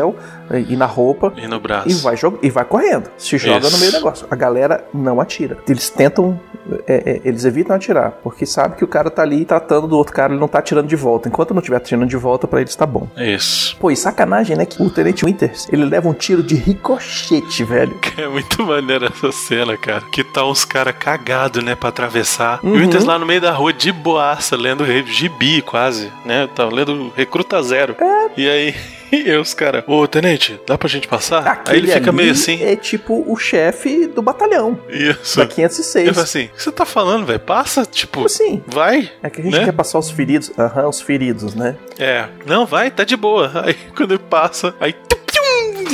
e 0.67 0.75
na 0.75 0.85
roupa. 0.85 1.33
E 1.35 1.47
no 1.47 1.59
braço. 1.59 1.89
E 1.89 1.93
vai, 1.95 2.15
e 2.41 2.49
vai 2.49 2.65
correndo. 2.65 3.09
Se 3.17 3.37
joga 3.37 3.67
Isso. 3.67 3.71
no 3.71 3.79
meio 3.79 3.91
do 3.91 3.95
negócio. 3.95 4.27
A 4.29 4.35
galera 4.35 4.85
não 4.93 5.19
atira. 5.19 5.57
Eles 5.67 5.89
tentam. 5.89 6.39
É, 6.85 6.95
é, 6.95 7.21
eles 7.23 7.45
evitam 7.45 7.75
atirar. 7.75 8.11
Porque 8.23 8.45
sabe 8.45 8.75
que 8.75 8.83
o 8.83 8.87
cara 8.87 9.09
tá 9.09 9.21
ali 9.21 9.45
tratando 9.45 9.87
do 9.87 9.97
outro 9.97 10.13
cara, 10.13 10.33
ele 10.33 10.39
não 10.39 10.47
tá 10.47 10.59
atirando 10.59 10.87
de 10.87 10.95
volta. 10.95 11.27
Enquanto 11.29 11.53
não 11.53 11.59
estiver 11.59 11.77
atirando 11.77 12.07
de 12.07 12.17
volta, 12.17 12.47
para 12.47 12.61
eles 12.61 12.75
tá 12.75 12.85
bom. 12.85 13.07
Isso. 13.17 13.77
Pô, 13.77 13.91
e 13.91 13.95
sacanagem, 13.95 14.55
né? 14.55 14.65
Que 14.65 14.81
o 14.81 14.89
Tenente 14.89 15.25
Winters, 15.25 15.67
ele 15.71 15.85
leva 15.85 16.09
um 16.09 16.13
tiro 16.13 16.43
de 16.43 16.55
ricochete, 16.55 17.63
velho. 17.63 17.97
É 18.17 18.27
muito 18.27 18.65
maneira 18.65 19.07
essa 19.07 19.31
cena, 19.31 19.77
cara. 19.77 20.01
Que 20.11 20.23
tá 20.23 20.43
uns 20.43 20.65
caras 20.65 20.95
cagados, 20.97 21.63
né, 21.63 21.75
pra 21.75 21.89
atravessar. 21.89 22.59
Uhum. 22.63 22.73
E 22.73 22.77
o 22.77 22.81
Winters 22.81 23.03
lá 23.03 23.19
no 23.19 23.27
meio 23.27 23.39
da 23.39 23.51
rua 23.51 23.71
de 23.71 23.91
boaça, 23.91 24.55
lendo 24.55 24.83
gibi 25.05 25.61
quase, 25.61 26.11
né? 26.25 26.49
Tá 26.55 26.65
lendo 26.65 27.13
Recruta 27.15 27.61
Zero. 27.61 27.95
É. 28.01 28.29
E 28.35 28.49
aí 28.49 28.75
E 29.27 29.31
os 29.35 29.53
caras, 29.53 29.83
ô 29.87 30.07
tenente, 30.07 30.59
dá 30.65 30.77
pra 30.77 30.87
gente 30.87 31.07
passar? 31.07 31.45
Aquele 31.47 31.77
Aí 31.77 31.83
ele 31.83 31.91
fica 31.91 32.11
meio 32.11 32.31
assim. 32.31 32.63
É 32.63 32.75
tipo 32.75 33.23
o 33.27 33.37
chefe 33.37 34.07
do 34.07 34.21
batalhão. 34.21 34.79
Isso. 34.89 35.37
Da 35.37 35.47
506. 35.47 36.05
Ele 36.05 36.13
fala 36.13 36.23
assim: 36.23 36.45
o 36.45 36.49
que 36.49 36.63
você 36.63 36.71
tá 36.71 36.85
falando, 36.85 37.25
velho? 37.25 37.39
Passa, 37.39 37.85
tipo. 37.85 38.25
Assim. 38.25 38.61
Vai. 38.67 39.11
É 39.23 39.29
que 39.29 39.41
a 39.41 39.43
gente 39.43 39.57
né? 39.57 39.65
quer 39.65 39.71
passar 39.71 39.99
os 39.99 40.09
feridos. 40.09 40.51
Aham, 40.57 40.89
os 40.89 41.01
feridos, 41.01 41.55
né? 41.55 41.75
É. 41.97 42.27
Não, 42.45 42.65
vai, 42.65 42.91
tá 42.91 43.03
de 43.03 43.15
boa. 43.15 43.51
Aí 43.65 43.75
quando 43.95 44.11
ele 44.11 44.23
passa, 44.29 44.73
aí 44.79 44.93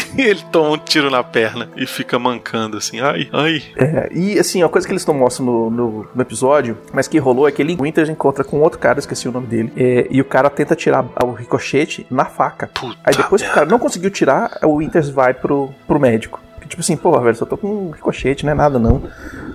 ele 0.17 0.41
toma 0.51 0.71
um 0.71 0.77
tiro 0.77 1.09
na 1.09 1.23
perna 1.23 1.69
e 1.75 1.85
fica 1.85 2.17
mancando 2.17 2.77
assim, 2.77 2.99
ai, 2.99 3.29
ai. 3.31 3.63
É, 3.75 4.09
e 4.11 4.39
assim, 4.39 4.63
a 4.63 4.69
coisa 4.69 4.87
que 4.87 4.93
eles 4.93 5.05
não 5.05 5.13
mostram 5.13 5.45
no, 5.45 5.69
no, 5.69 6.07
no, 6.13 6.21
episódio, 6.21 6.77
mas 6.91 7.07
que 7.07 7.17
rolou 7.17 7.47
é 7.47 7.51
que 7.51 7.61
ele 7.61 7.77
Winters 7.79 8.09
encontra 8.09 8.43
com 8.43 8.59
outro 8.61 8.79
cara, 8.79 8.99
esqueci 8.99 9.27
o 9.27 9.31
nome 9.31 9.47
dele, 9.47 9.73
é, 9.75 10.07
e 10.09 10.21
o 10.21 10.25
cara 10.25 10.49
tenta 10.49 10.75
tirar 10.75 11.05
o 11.23 11.31
ricochete 11.31 12.05
na 12.09 12.25
faca. 12.25 12.67
Puta 12.73 12.97
Aí 13.03 13.15
depois 13.15 13.41
merda. 13.41 13.45
que 13.45 13.51
o 13.51 13.53
cara 13.53 13.65
não 13.65 13.79
conseguiu 13.79 14.09
tirar, 14.09 14.59
o 14.63 14.77
Winters 14.77 15.09
vai 15.09 15.33
pro, 15.33 15.69
pro 15.87 15.99
médico. 15.99 16.41
Tipo 16.73 16.81
assim, 16.81 16.97
pô, 16.97 17.19
velho, 17.19 17.35
só 17.35 17.45
tô 17.45 17.55
com 17.55 17.67
um 17.67 17.91
ricochete, 17.91 18.45
não 18.45 18.51
é 18.51 18.55
nada 18.55 18.79
não. 18.79 19.03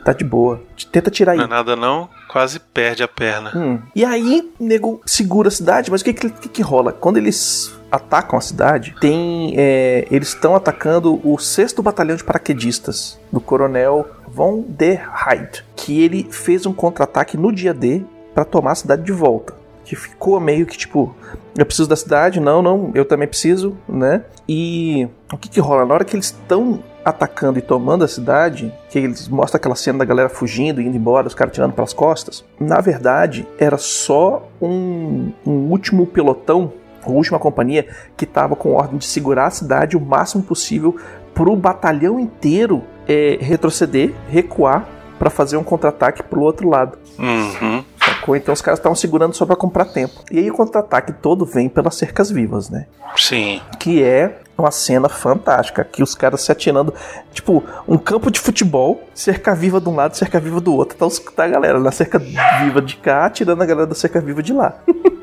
Tá 0.05 0.13
de 0.13 0.23
boa. 0.23 0.63
Tenta 0.93 1.11
tirar 1.11 1.33
aí. 1.33 1.39
Não 1.39 1.47
é 1.47 1.49
nada 1.49 1.75
não, 1.75 2.09
quase 2.29 2.61
perde 2.61 3.03
a 3.03 3.09
perna. 3.09 3.51
Hum. 3.57 3.81
E 3.93 4.05
aí, 4.05 4.49
nego 4.61 5.01
segura 5.05 5.49
a 5.49 5.51
cidade, 5.51 5.91
mas 5.91 6.01
o 6.01 6.05
que 6.05 6.13
que, 6.13 6.31
que, 6.31 6.49
que 6.49 6.63
rola? 6.63 6.93
Quando 6.93 7.17
eles 7.17 7.77
atacam 7.91 8.39
a 8.39 8.43
cidade, 8.43 8.95
tem 9.01 9.55
é, 9.57 10.07
eles 10.11 10.29
estão 10.29 10.55
atacando 10.55 11.21
o 11.25 11.39
6 11.39 11.75
Batalhão 11.75 12.17
de 12.17 12.25
Paraquedistas 12.25 13.19
do 13.33 13.41
Coronel 13.41 14.07
Von 14.29 14.65
der 14.69 15.09
Heide, 15.27 15.65
que 15.75 16.03
ele 16.03 16.29
fez 16.31 16.67
um 16.67 16.73
contra-ataque 16.73 17.37
no 17.37 17.53
dia 17.53 17.73
D 17.73 18.03
para 18.35 18.45
tomar 18.45 18.73
a 18.73 18.77
cidade 18.77 19.03
de 19.03 19.13
volta. 19.13 19.55
Que 19.85 19.97
ficou 19.97 20.39
meio 20.39 20.67
que 20.67 20.77
tipo, 20.77 21.17
eu 21.57 21.65
preciso 21.65 21.89
da 21.89 21.97
cidade, 21.97 22.41
não, 22.41 22.61
não, 22.61 22.91
eu 22.95 23.07
também 23.07 23.27
preciso, 23.27 23.75
né? 23.89 24.23
E 24.47 25.09
o 25.33 25.39
que 25.39 25.49
que 25.49 25.61
rola? 25.61 25.87
Na 25.87 25.95
hora 25.95 26.05
que 26.05 26.15
eles 26.15 26.27
estão 26.27 26.83
atacando 27.03 27.59
e 27.59 27.63
tomando 27.63 28.05
a 28.05 28.09
cidade, 28.09 28.73
que 28.91 28.99
eles 28.99 29.29
mostram 29.29 29.57
aquela 29.57 29.75
cena 29.75 30.01
da 30.01 30.05
galera 30.05 30.29
fugindo, 30.29 30.81
indo 30.81 30.95
embora, 30.95 31.27
os 31.27 31.35
caras 31.35 31.55
tirando 31.55 31.73
pelas 31.73 31.95
costas, 31.95 32.45
na 32.61 32.83
verdade 32.83 33.47
era 33.59 33.79
só 33.79 34.47
um, 34.61 35.33
um 35.47 35.71
último 35.71 36.07
pelotão 36.07 36.73
a 37.05 37.11
última 37.11 37.39
companhia 37.39 37.87
que 38.17 38.25
estava 38.25 38.57
com 38.57 38.73
ordem 38.73 38.99
de 38.99 39.07
segurar 39.07 39.47
a 39.47 39.51
cidade 39.51 39.97
o 39.97 40.01
máximo 40.01 40.43
possível 40.43 40.97
para 41.35 41.51
o 41.51 41.57
batalhão 41.57 42.19
inteiro 42.19 42.83
é, 43.07 43.39
retroceder, 43.41 44.13
recuar 44.29 44.89
para 45.19 45.31
fazer 45.31 45.57
um 45.57 45.65
contra-ataque 45.65 46.23
para 46.23 46.39
o 46.39 46.43
outro 46.43 46.69
lado. 46.69 46.99
Uhum. 47.19 47.85
Sacou? 47.99 48.37
Então 48.37 48.53
os 48.53 48.63
caras 48.63 48.79
estavam 48.79 48.95
segurando 48.95 49.35
só 49.35 49.45
para 49.45 49.57
comprar 49.57 49.87
tempo. 49.87 50.15
E 50.31 50.39
aí 50.39 50.51
o 50.51 50.55
contra-ataque 50.55 51.13
todo 51.13 51.45
vem 51.45 51.69
pelas 51.69 51.97
cercas 51.97 52.31
vivas, 52.31 52.71
né? 52.71 52.87
Sim. 53.17 53.61
Que 53.79 54.03
é 54.03 54.39
uma 54.57 54.71
cena 54.71 55.09
fantástica, 55.09 55.85
que 55.85 56.03
os 56.03 56.15
caras 56.15 56.41
se 56.41 56.51
atirando, 56.51 56.93
tipo, 57.33 57.63
um 57.87 57.97
campo 57.97 58.31
de 58.31 58.41
futebol, 58.41 59.01
cerca 59.15 59.55
viva 59.55 59.81
de 59.81 59.89
um 59.89 59.95
lado, 59.95 60.17
cerca 60.17 60.41
viva 60.41 60.61
do 60.61 60.75
outro. 60.75 60.97
Então 60.97 61.09
tá 61.35 61.45
a 61.45 61.49
galera 61.49 61.79
na 61.79 61.93
cerca 61.93 62.19
viva 62.19 62.83
de 62.83 62.97
cá, 62.97 63.27
atirando 63.27 63.63
a 63.63 63.67
galera 63.67 63.87
da 63.87 63.95
cerca 63.95 64.21
viva 64.21 64.43
de 64.43 64.53
lá. 64.53 64.79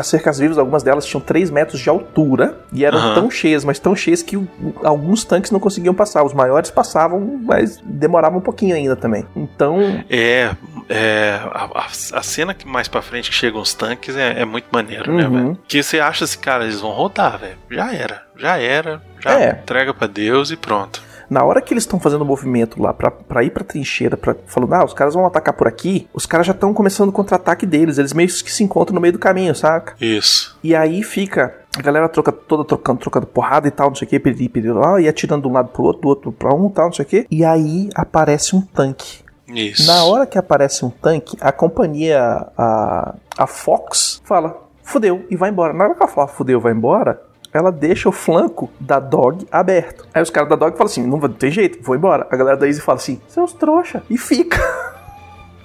as 0.00 0.06
cercas 0.06 0.38
vivas, 0.38 0.58
algumas 0.58 0.82
delas 0.82 1.04
tinham 1.04 1.20
3 1.20 1.50
metros 1.50 1.80
de 1.80 1.88
altura 1.88 2.58
e 2.72 2.84
eram 2.84 2.98
uhum. 2.98 3.14
tão 3.14 3.30
cheias, 3.30 3.64
mas 3.64 3.78
tão 3.78 3.94
cheias 3.94 4.22
que 4.22 4.40
alguns 4.82 5.24
tanques 5.24 5.50
não 5.50 5.60
conseguiam 5.60 5.94
passar. 5.94 6.24
Os 6.24 6.32
maiores 6.32 6.70
passavam, 6.70 7.40
mas 7.42 7.80
demoravam 7.84 8.38
um 8.38 8.42
pouquinho 8.42 8.74
ainda 8.74 8.96
também. 8.96 9.26
Então. 9.34 9.78
É. 10.08 10.50
é 10.88 11.40
a, 11.52 11.86
a, 12.12 12.22
cena 12.22 12.54
que 12.54 12.66
mais 12.66 12.88
pra 12.88 13.02
frente 13.02 13.30
que 13.30 13.36
chegam 13.36 13.60
os 13.60 13.74
tanques 13.74 14.16
é, 14.16 14.40
é 14.40 14.44
muito 14.44 14.66
maneiro, 14.70 15.12
né, 15.12 15.24
uhum. 15.26 15.30
né, 15.30 15.42
velho? 15.42 15.58
Que 15.68 15.82
você 15.82 16.00
acha 16.00 16.24
assim, 16.24 16.38
cara, 16.38 16.64
eles 16.64 16.80
vão 16.80 16.90
rodar, 16.90 17.38
velho. 17.38 17.56
Já 17.70 17.92
era. 17.92 18.22
Já 18.36 18.58
era. 18.58 19.02
Já 19.20 19.40
é. 19.40 19.50
entrega 19.50 19.94
para 19.94 20.06
Deus 20.06 20.50
e 20.50 20.56
pronto. 20.56 21.02
Na 21.28 21.44
hora 21.44 21.60
que 21.60 21.72
eles 21.72 21.84
estão 21.84 21.98
fazendo 21.98 22.22
o 22.22 22.24
movimento 22.24 22.80
lá 22.80 22.92
pra, 22.92 23.10
pra 23.10 23.42
ir 23.42 23.50
pra 23.50 23.64
trincheira, 23.64 24.16
pra, 24.16 24.34
falando, 24.46 24.74
ah, 24.74 24.84
os 24.84 24.94
caras 24.94 25.14
vão 25.14 25.26
atacar 25.26 25.54
por 25.54 25.66
aqui, 25.66 26.08
os 26.12 26.26
caras 26.26 26.46
já 26.46 26.52
estão 26.52 26.72
começando 26.74 27.08
o 27.08 27.12
contra-ataque 27.12 27.66
deles. 27.66 27.98
Eles 27.98 28.12
meio 28.12 28.28
que 28.28 28.52
se 28.52 28.62
encontram 28.64 28.94
no 28.94 29.00
meio 29.00 29.12
do 29.12 29.18
caminho, 29.18 29.54
saca? 29.54 29.94
Isso. 30.00 30.58
E 30.62 30.74
aí 30.74 31.02
fica 31.02 31.54
a 31.76 31.82
galera 31.82 32.08
troca, 32.08 32.30
toda 32.30 32.64
trocando, 32.64 33.00
trocando 33.00 33.26
porrada 33.26 33.66
e 33.66 33.70
tal, 33.70 33.88
não 33.88 33.96
sei 33.96 34.06
o 34.06 34.08
que, 34.08 34.20
piriri, 34.20 34.48
piriri, 34.48 34.72
lá, 34.72 35.00
e 35.00 35.08
atirando 35.08 35.42
de 35.42 35.48
um 35.48 35.52
lado 35.52 35.68
pro 35.68 35.82
outro, 35.82 36.02
do 36.02 36.08
outro 36.08 36.32
pra 36.32 36.54
um 36.54 36.68
tal, 36.68 36.86
não 36.86 36.92
sei 36.92 37.04
o 37.04 37.08
que. 37.08 37.26
E 37.30 37.44
aí 37.44 37.88
aparece 37.94 38.54
um 38.54 38.60
tanque. 38.60 39.24
Isso. 39.48 39.86
Na 39.86 40.04
hora 40.04 40.26
que 40.26 40.38
aparece 40.38 40.84
um 40.84 40.90
tanque, 40.90 41.36
a 41.40 41.52
companhia, 41.52 42.46
a, 42.56 43.14
a 43.36 43.46
Fox, 43.46 44.22
fala, 44.24 44.56
fudeu, 44.82 45.24
e 45.30 45.36
vai 45.36 45.50
embora. 45.50 45.72
Na 45.72 45.84
hora 45.84 45.94
que 45.94 46.02
ela 46.02 46.10
fala 46.10 46.28
fudeu, 46.28 46.60
vai 46.60 46.72
embora, 46.72 47.20
ela 47.54 47.70
deixa 47.70 48.08
o 48.08 48.12
flanco 48.12 48.68
da 48.80 48.98
Dog 48.98 49.46
aberto. 49.50 50.06
Aí 50.12 50.20
os 50.20 50.30
caras 50.30 50.48
da 50.48 50.56
Dog 50.56 50.76
falam 50.76 50.90
assim: 50.90 51.06
não 51.06 51.20
vai 51.20 51.30
ter 51.30 51.50
jeito, 51.50 51.82
vou 51.82 51.94
embora. 51.94 52.26
A 52.30 52.36
galera 52.36 52.56
da 52.56 52.66
Easy 52.66 52.80
fala 52.80 52.98
assim: 52.98 53.20
seus 53.28 53.52
trouxa, 53.52 54.02
e 54.10 54.18
fica. 54.18 54.60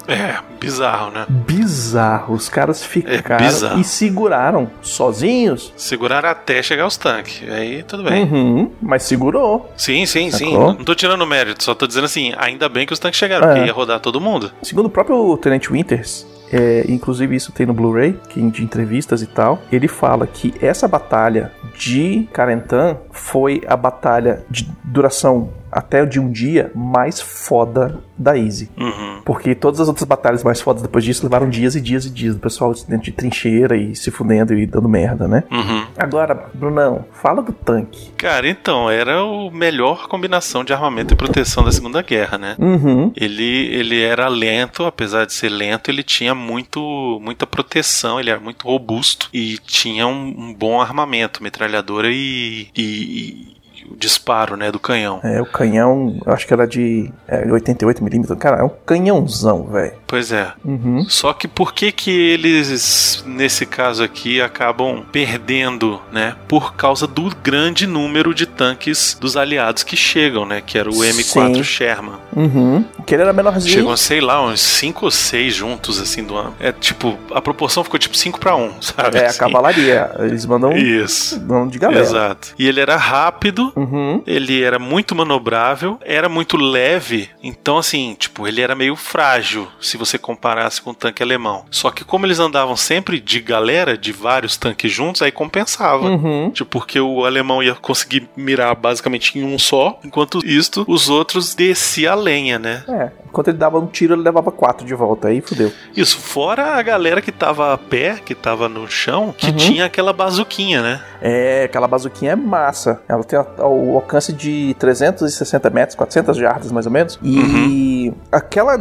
É, 0.07 0.39
bizarro, 0.59 1.09
né? 1.11 1.25
Bizarro. 1.29 2.33
Os 2.33 2.49
caras 2.49 2.83
ficaram 2.83 3.45
é 3.45 3.79
e 3.79 3.83
seguraram 3.83 4.69
sozinhos. 4.81 5.71
Seguraram 5.77 6.27
até 6.27 6.61
chegar 6.61 6.83
aos 6.83 6.97
tanques. 6.97 7.41
Aí 7.49 7.81
tudo 7.83 8.03
bem. 8.03 8.23
Uhum, 8.23 8.71
mas 8.81 9.03
segurou. 9.03 9.71
Sim, 9.77 10.05
sim, 10.05 10.29
Sacou? 10.29 10.47
sim. 10.47 10.53
Não, 10.53 10.67
não 10.73 10.83
tô 10.83 10.93
tirando 10.95 11.25
mérito, 11.25 11.63
só 11.63 11.73
tô 11.73 11.87
dizendo 11.87 12.05
assim, 12.05 12.33
ainda 12.37 12.67
bem 12.67 12.85
que 12.85 12.91
os 12.91 12.99
tanques 12.99 13.17
chegaram, 13.19 13.47
é. 13.47 13.53
porque 13.53 13.67
ia 13.67 13.73
rodar 13.73 14.01
todo 14.01 14.19
mundo. 14.19 14.51
Segundo 14.61 14.87
o 14.87 14.89
próprio 14.89 15.37
Tenente 15.37 15.71
Winters, 15.71 16.27
é, 16.51 16.85
inclusive 16.87 17.35
isso 17.35 17.51
tem 17.51 17.65
no 17.65 17.73
Blu-ray, 17.73 18.19
de 18.49 18.63
entrevistas 18.63 19.21
e 19.21 19.27
tal. 19.27 19.61
Ele 19.71 19.87
fala 19.87 20.27
que 20.27 20.53
essa 20.61 20.87
batalha 20.87 21.51
de 21.77 22.27
Carentan 22.33 22.97
foi 23.11 23.61
a 23.65 23.75
batalha 23.75 24.43
de 24.49 24.69
duração 24.83 25.49
até 25.71 26.05
de 26.05 26.19
um 26.19 26.31
dia 26.31 26.71
mais 26.75 27.21
foda 27.21 27.99
da 28.17 28.37
Easy. 28.37 28.69
Uhum. 28.77 29.21
Porque 29.23 29.55
todas 29.55 29.79
as 29.79 29.87
outras 29.87 30.07
batalhas 30.07 30.43
mais 30.43 30.61
fodas 30.61 30.81
depois 30.81 31.03
disso 31.03 31.23
levaram 31.23 31.49
dias 31.49 31.75
e 31.75 31.81
dias 31.81 32.05
e 32.05 32.09
dias 32.09 32.35
do 32.35 32.41
pessoal 32.41 32.73
dentro 32.87 33.05
de 33.05 33.11
trincheira 33.11 33.75
e 33.75 33.95
se 33.95 34.11
fudendo 34.11 34.53
e 34.53 34.65
dando 34.65 34.89
merda, 34.89 35.27
né? 35.27 35.43
Uhum. 35.51 35.85
Agora, 35.97 36.49
Brunão, 36.53 37.05
fala 37.11 37.41
do 37.41 37.53
tanque. 37.53 38.11
Cara, 38.17 38.47
então, 38.47 38.89
era 38.89 39.19
a 39.19 39.51
melhor 39.51 40.07
combinação 40.07 40.63
de 40.63 40.73
armamento 40.73 41.13
e 41.13 41.17
proteção 41.17 41.63
da 41.63 41.71
Segunda 41.71 42.01
Guerra, 42.01 42.37
né? 42.37 42.55
Uhum. 42.59 43.11
Ele, 43.15 43.67
ele 43.73 44.01
era 44.01 44.27
lento, 44.27 44.85
apesar 44.85 45.25
de 45.25 45.33
ser 45.33 45.49
lento, 45.49 45.89
ele 45.89 46.03
tinha 46.03 46.35
muito, 46.35 47.19
muita 47.21 47.47
proteção, 47.47 48.19
ele 48.19 48.29
era 48.29 48.39
muito 48.39 48.67
robusto 48.67 49.29
e 49.33 49.57
tinha 49.59 50.07
um, 50.07 50.35
um 50.37 50.53
bom 50.53 50.81
armamento, 50.81 51.43
metralhadora 51.43 52.09
e, 52.11 52.67
e 52.75 53.60
disparo, 53.97 54.55
né, 54.55 54.71
do 54.71 54.79
canhão. 54.79 55.19
É, 55.23 55.41
o 55.41 55.45
canhão, 55.45 56.19
acho 56.25 56.47
que 56.47 56.53
era 56.53 56.67
de 56.67 57.11
é, 57.27 57.45
88mm. 57.45 58.37
Cara, 58.37 58.61
é 58.61 58.63
um 58.63 58.69
canhãozão, 58.69 59.63
velho. 59.67 59.93
Pois 60.07 60.31
é. 60.31 60.51
Uhum. 60.63 61.05
Só 61.07 61.33
que 61.33 61.47
por 61.47 61.73
que 61.73 61.91
que 61.91 62.11
eles, 62.11 63.23
nesse 63.25 63.65
caso 63.65 64.03
aqui, 64.03 64.41
acabam 64.41 65.03
perdendo, 65.11 66.01
né? 66.11 66.35
Por 66.47 66.75
causa 66.75 67.07
do 67.07 67.29
grande 67.43 67.87
número 67.87 68.33
de 68.33 68.45
tanques 68.45 69.17
dos 69.19 69.37
aliados 69.37 69.83
que 69.83 69.95
chegam, 69.95 70.45
né? 70.45 70.61
Que 70.61 70.77
era 70.77 70.89
o 70.89 70.93
M4 70.93 71.55
Sim. 71.55 71.63
Sherman. 71.63 72.15
Uhum. 72.35 72.83
Que 73.05 73.15
ele 73.15 73.23
era 73.23 73.33
menorzinho. 73.33 73.73
Chegam, 73.73 73.97
sei 73.97 74.21
lá, 74.21 74.45
uns 74.45 74.61
5 74.61 75.05
ou 75.05 75.11
6 75.11 75.53
juntos, 75.53 76.01
assim, 76.01 76.23
do 76.23 76.35
ano. 76.35 76.53
É 76.59 76.71
tipo, 76.71 77.17
a 77.33 77.41
proporção 77.41 77.83
ficou 77.83 77.99
tipo 77.99 78.15
5 78.15 78.39
para 78.39 78.55
1, 78.55 78.81
sabe? 78.81 79.17
É, 79.17 79.25
a 79.25 79.29
assim? 79.29 79.39
cavalaria. 79.39 80.11
Eles 80.19 80.45
mandam 80.45 80.75
Isso. 80.75 81.39
mandam 81.41 81.67
de 81.67 81.79
galera. 81.79 82.01
Exato. 82.01 82.53
E 82.57 82.67
ele 82.67 82.79
era 82.79 82.97
rápido, 82.97 83.70
Uhum. 83.75 84.21
ele 84.25 84.61
era 84.61 84.79
muito 84.79 85.15
manobrável, 85.15 85.97
era 86.01 86.27
muito 86.29 86.57
leve, 86.57 87.29
então 87.41 87.77
assim, 87.77 88.15
tipo, 88.17 88.47
ele 88.47 88.61
era 88.61 88.75
meio 88.75 88.95
frágil 88.95 89.67
se 89.79 89.97
você 89.97 90.17
comparasse 90.17 90.81
com 90.81 90.91
o 90.91 90.95
tanque 90.95 91.23
alemão. 91.23 91.65
Só 91.71 91.91
que 91.91 92.03
como 92.03 92.25
eles 92.25 92.39
andavam 92.39 92.75
sempre 92.75 93.19
de 93.19 93.39
galera, 93.39 93.97
de 93.97 94.11
vários 94.11 94.57
tanques 94.57 94.91
juntos, 94.91 95.21
aí 95.21 95.31
compensava. 95.31 96.07
Uhum. 96.07 96.51
Tipo, 96.51 96.71
porque 96.71 96.99
o 96.99 97.25
alemão 97.25 97.61
ia 97.61 97.75
conseguir 97.75 98.27
mirar 98.35 98.73
basicamente 98.75 99.37
em 99.37 99.43
um 99.43 99.59
só, 99.59 99.99
enquanto 100.03 100.45
isto, 100.45 100.83
os 100.87 101.09
outros 101.09 101.53
descia 101.53 102.13
a 102.13 102.15
lenha, 102.15 102.57
né? 102.57 102.83
É, 102.87 103.11
enquanto 103.31 103.47
ele 103.47 103.57
dava 103.57 103.79
um 103.79 103.87
tiro, 103.87 104.13
ele 104.13 104.21
levava 104.21 104.51
quatro 104.51 104.85
de 104.85 104.93
volta. 104.93 105.29
Aí 105.29 105.41
fudeu. 105.41 105.71
Isso, 105.95 106.17
fora 106.19 106.75
a 106.75 106.81
galera 106.81 107.21
que 107.21 107.31
tava 107.31 107.73
a 107.73 107.77
pé, 107.77 108.19
que 108.23 108.35
tava 108.35 108.67
no 108.69 108.87
chão, 108.87 109.33
que 109.35 109.47
Uhum. 109.47 109.55
tinha 109.57 109.85
aquela 109.85 110.11
bazuquinha, 110.13 110.81
né? 110.81 111.01
É, 111.21 111.63
aquela 111.63 111.87
bazuquinha 111.87 112.33
é 112.33 112.35
massa. 112.35 113.01
Ela 113.07 113.23
tem 113.23 113.39
o 113.39 113.95
alcance 113.95 114.33
de 114.33 114.75
360 114.77 115.69
metros, 115.69 115.95
400 115.95 116.35
jardas 116.37 116.71
mais 116.71 116.85
ou 116.85 116.91
menos. 116.91 117.17
E 117.23 118.13
aquela 118.31 118.77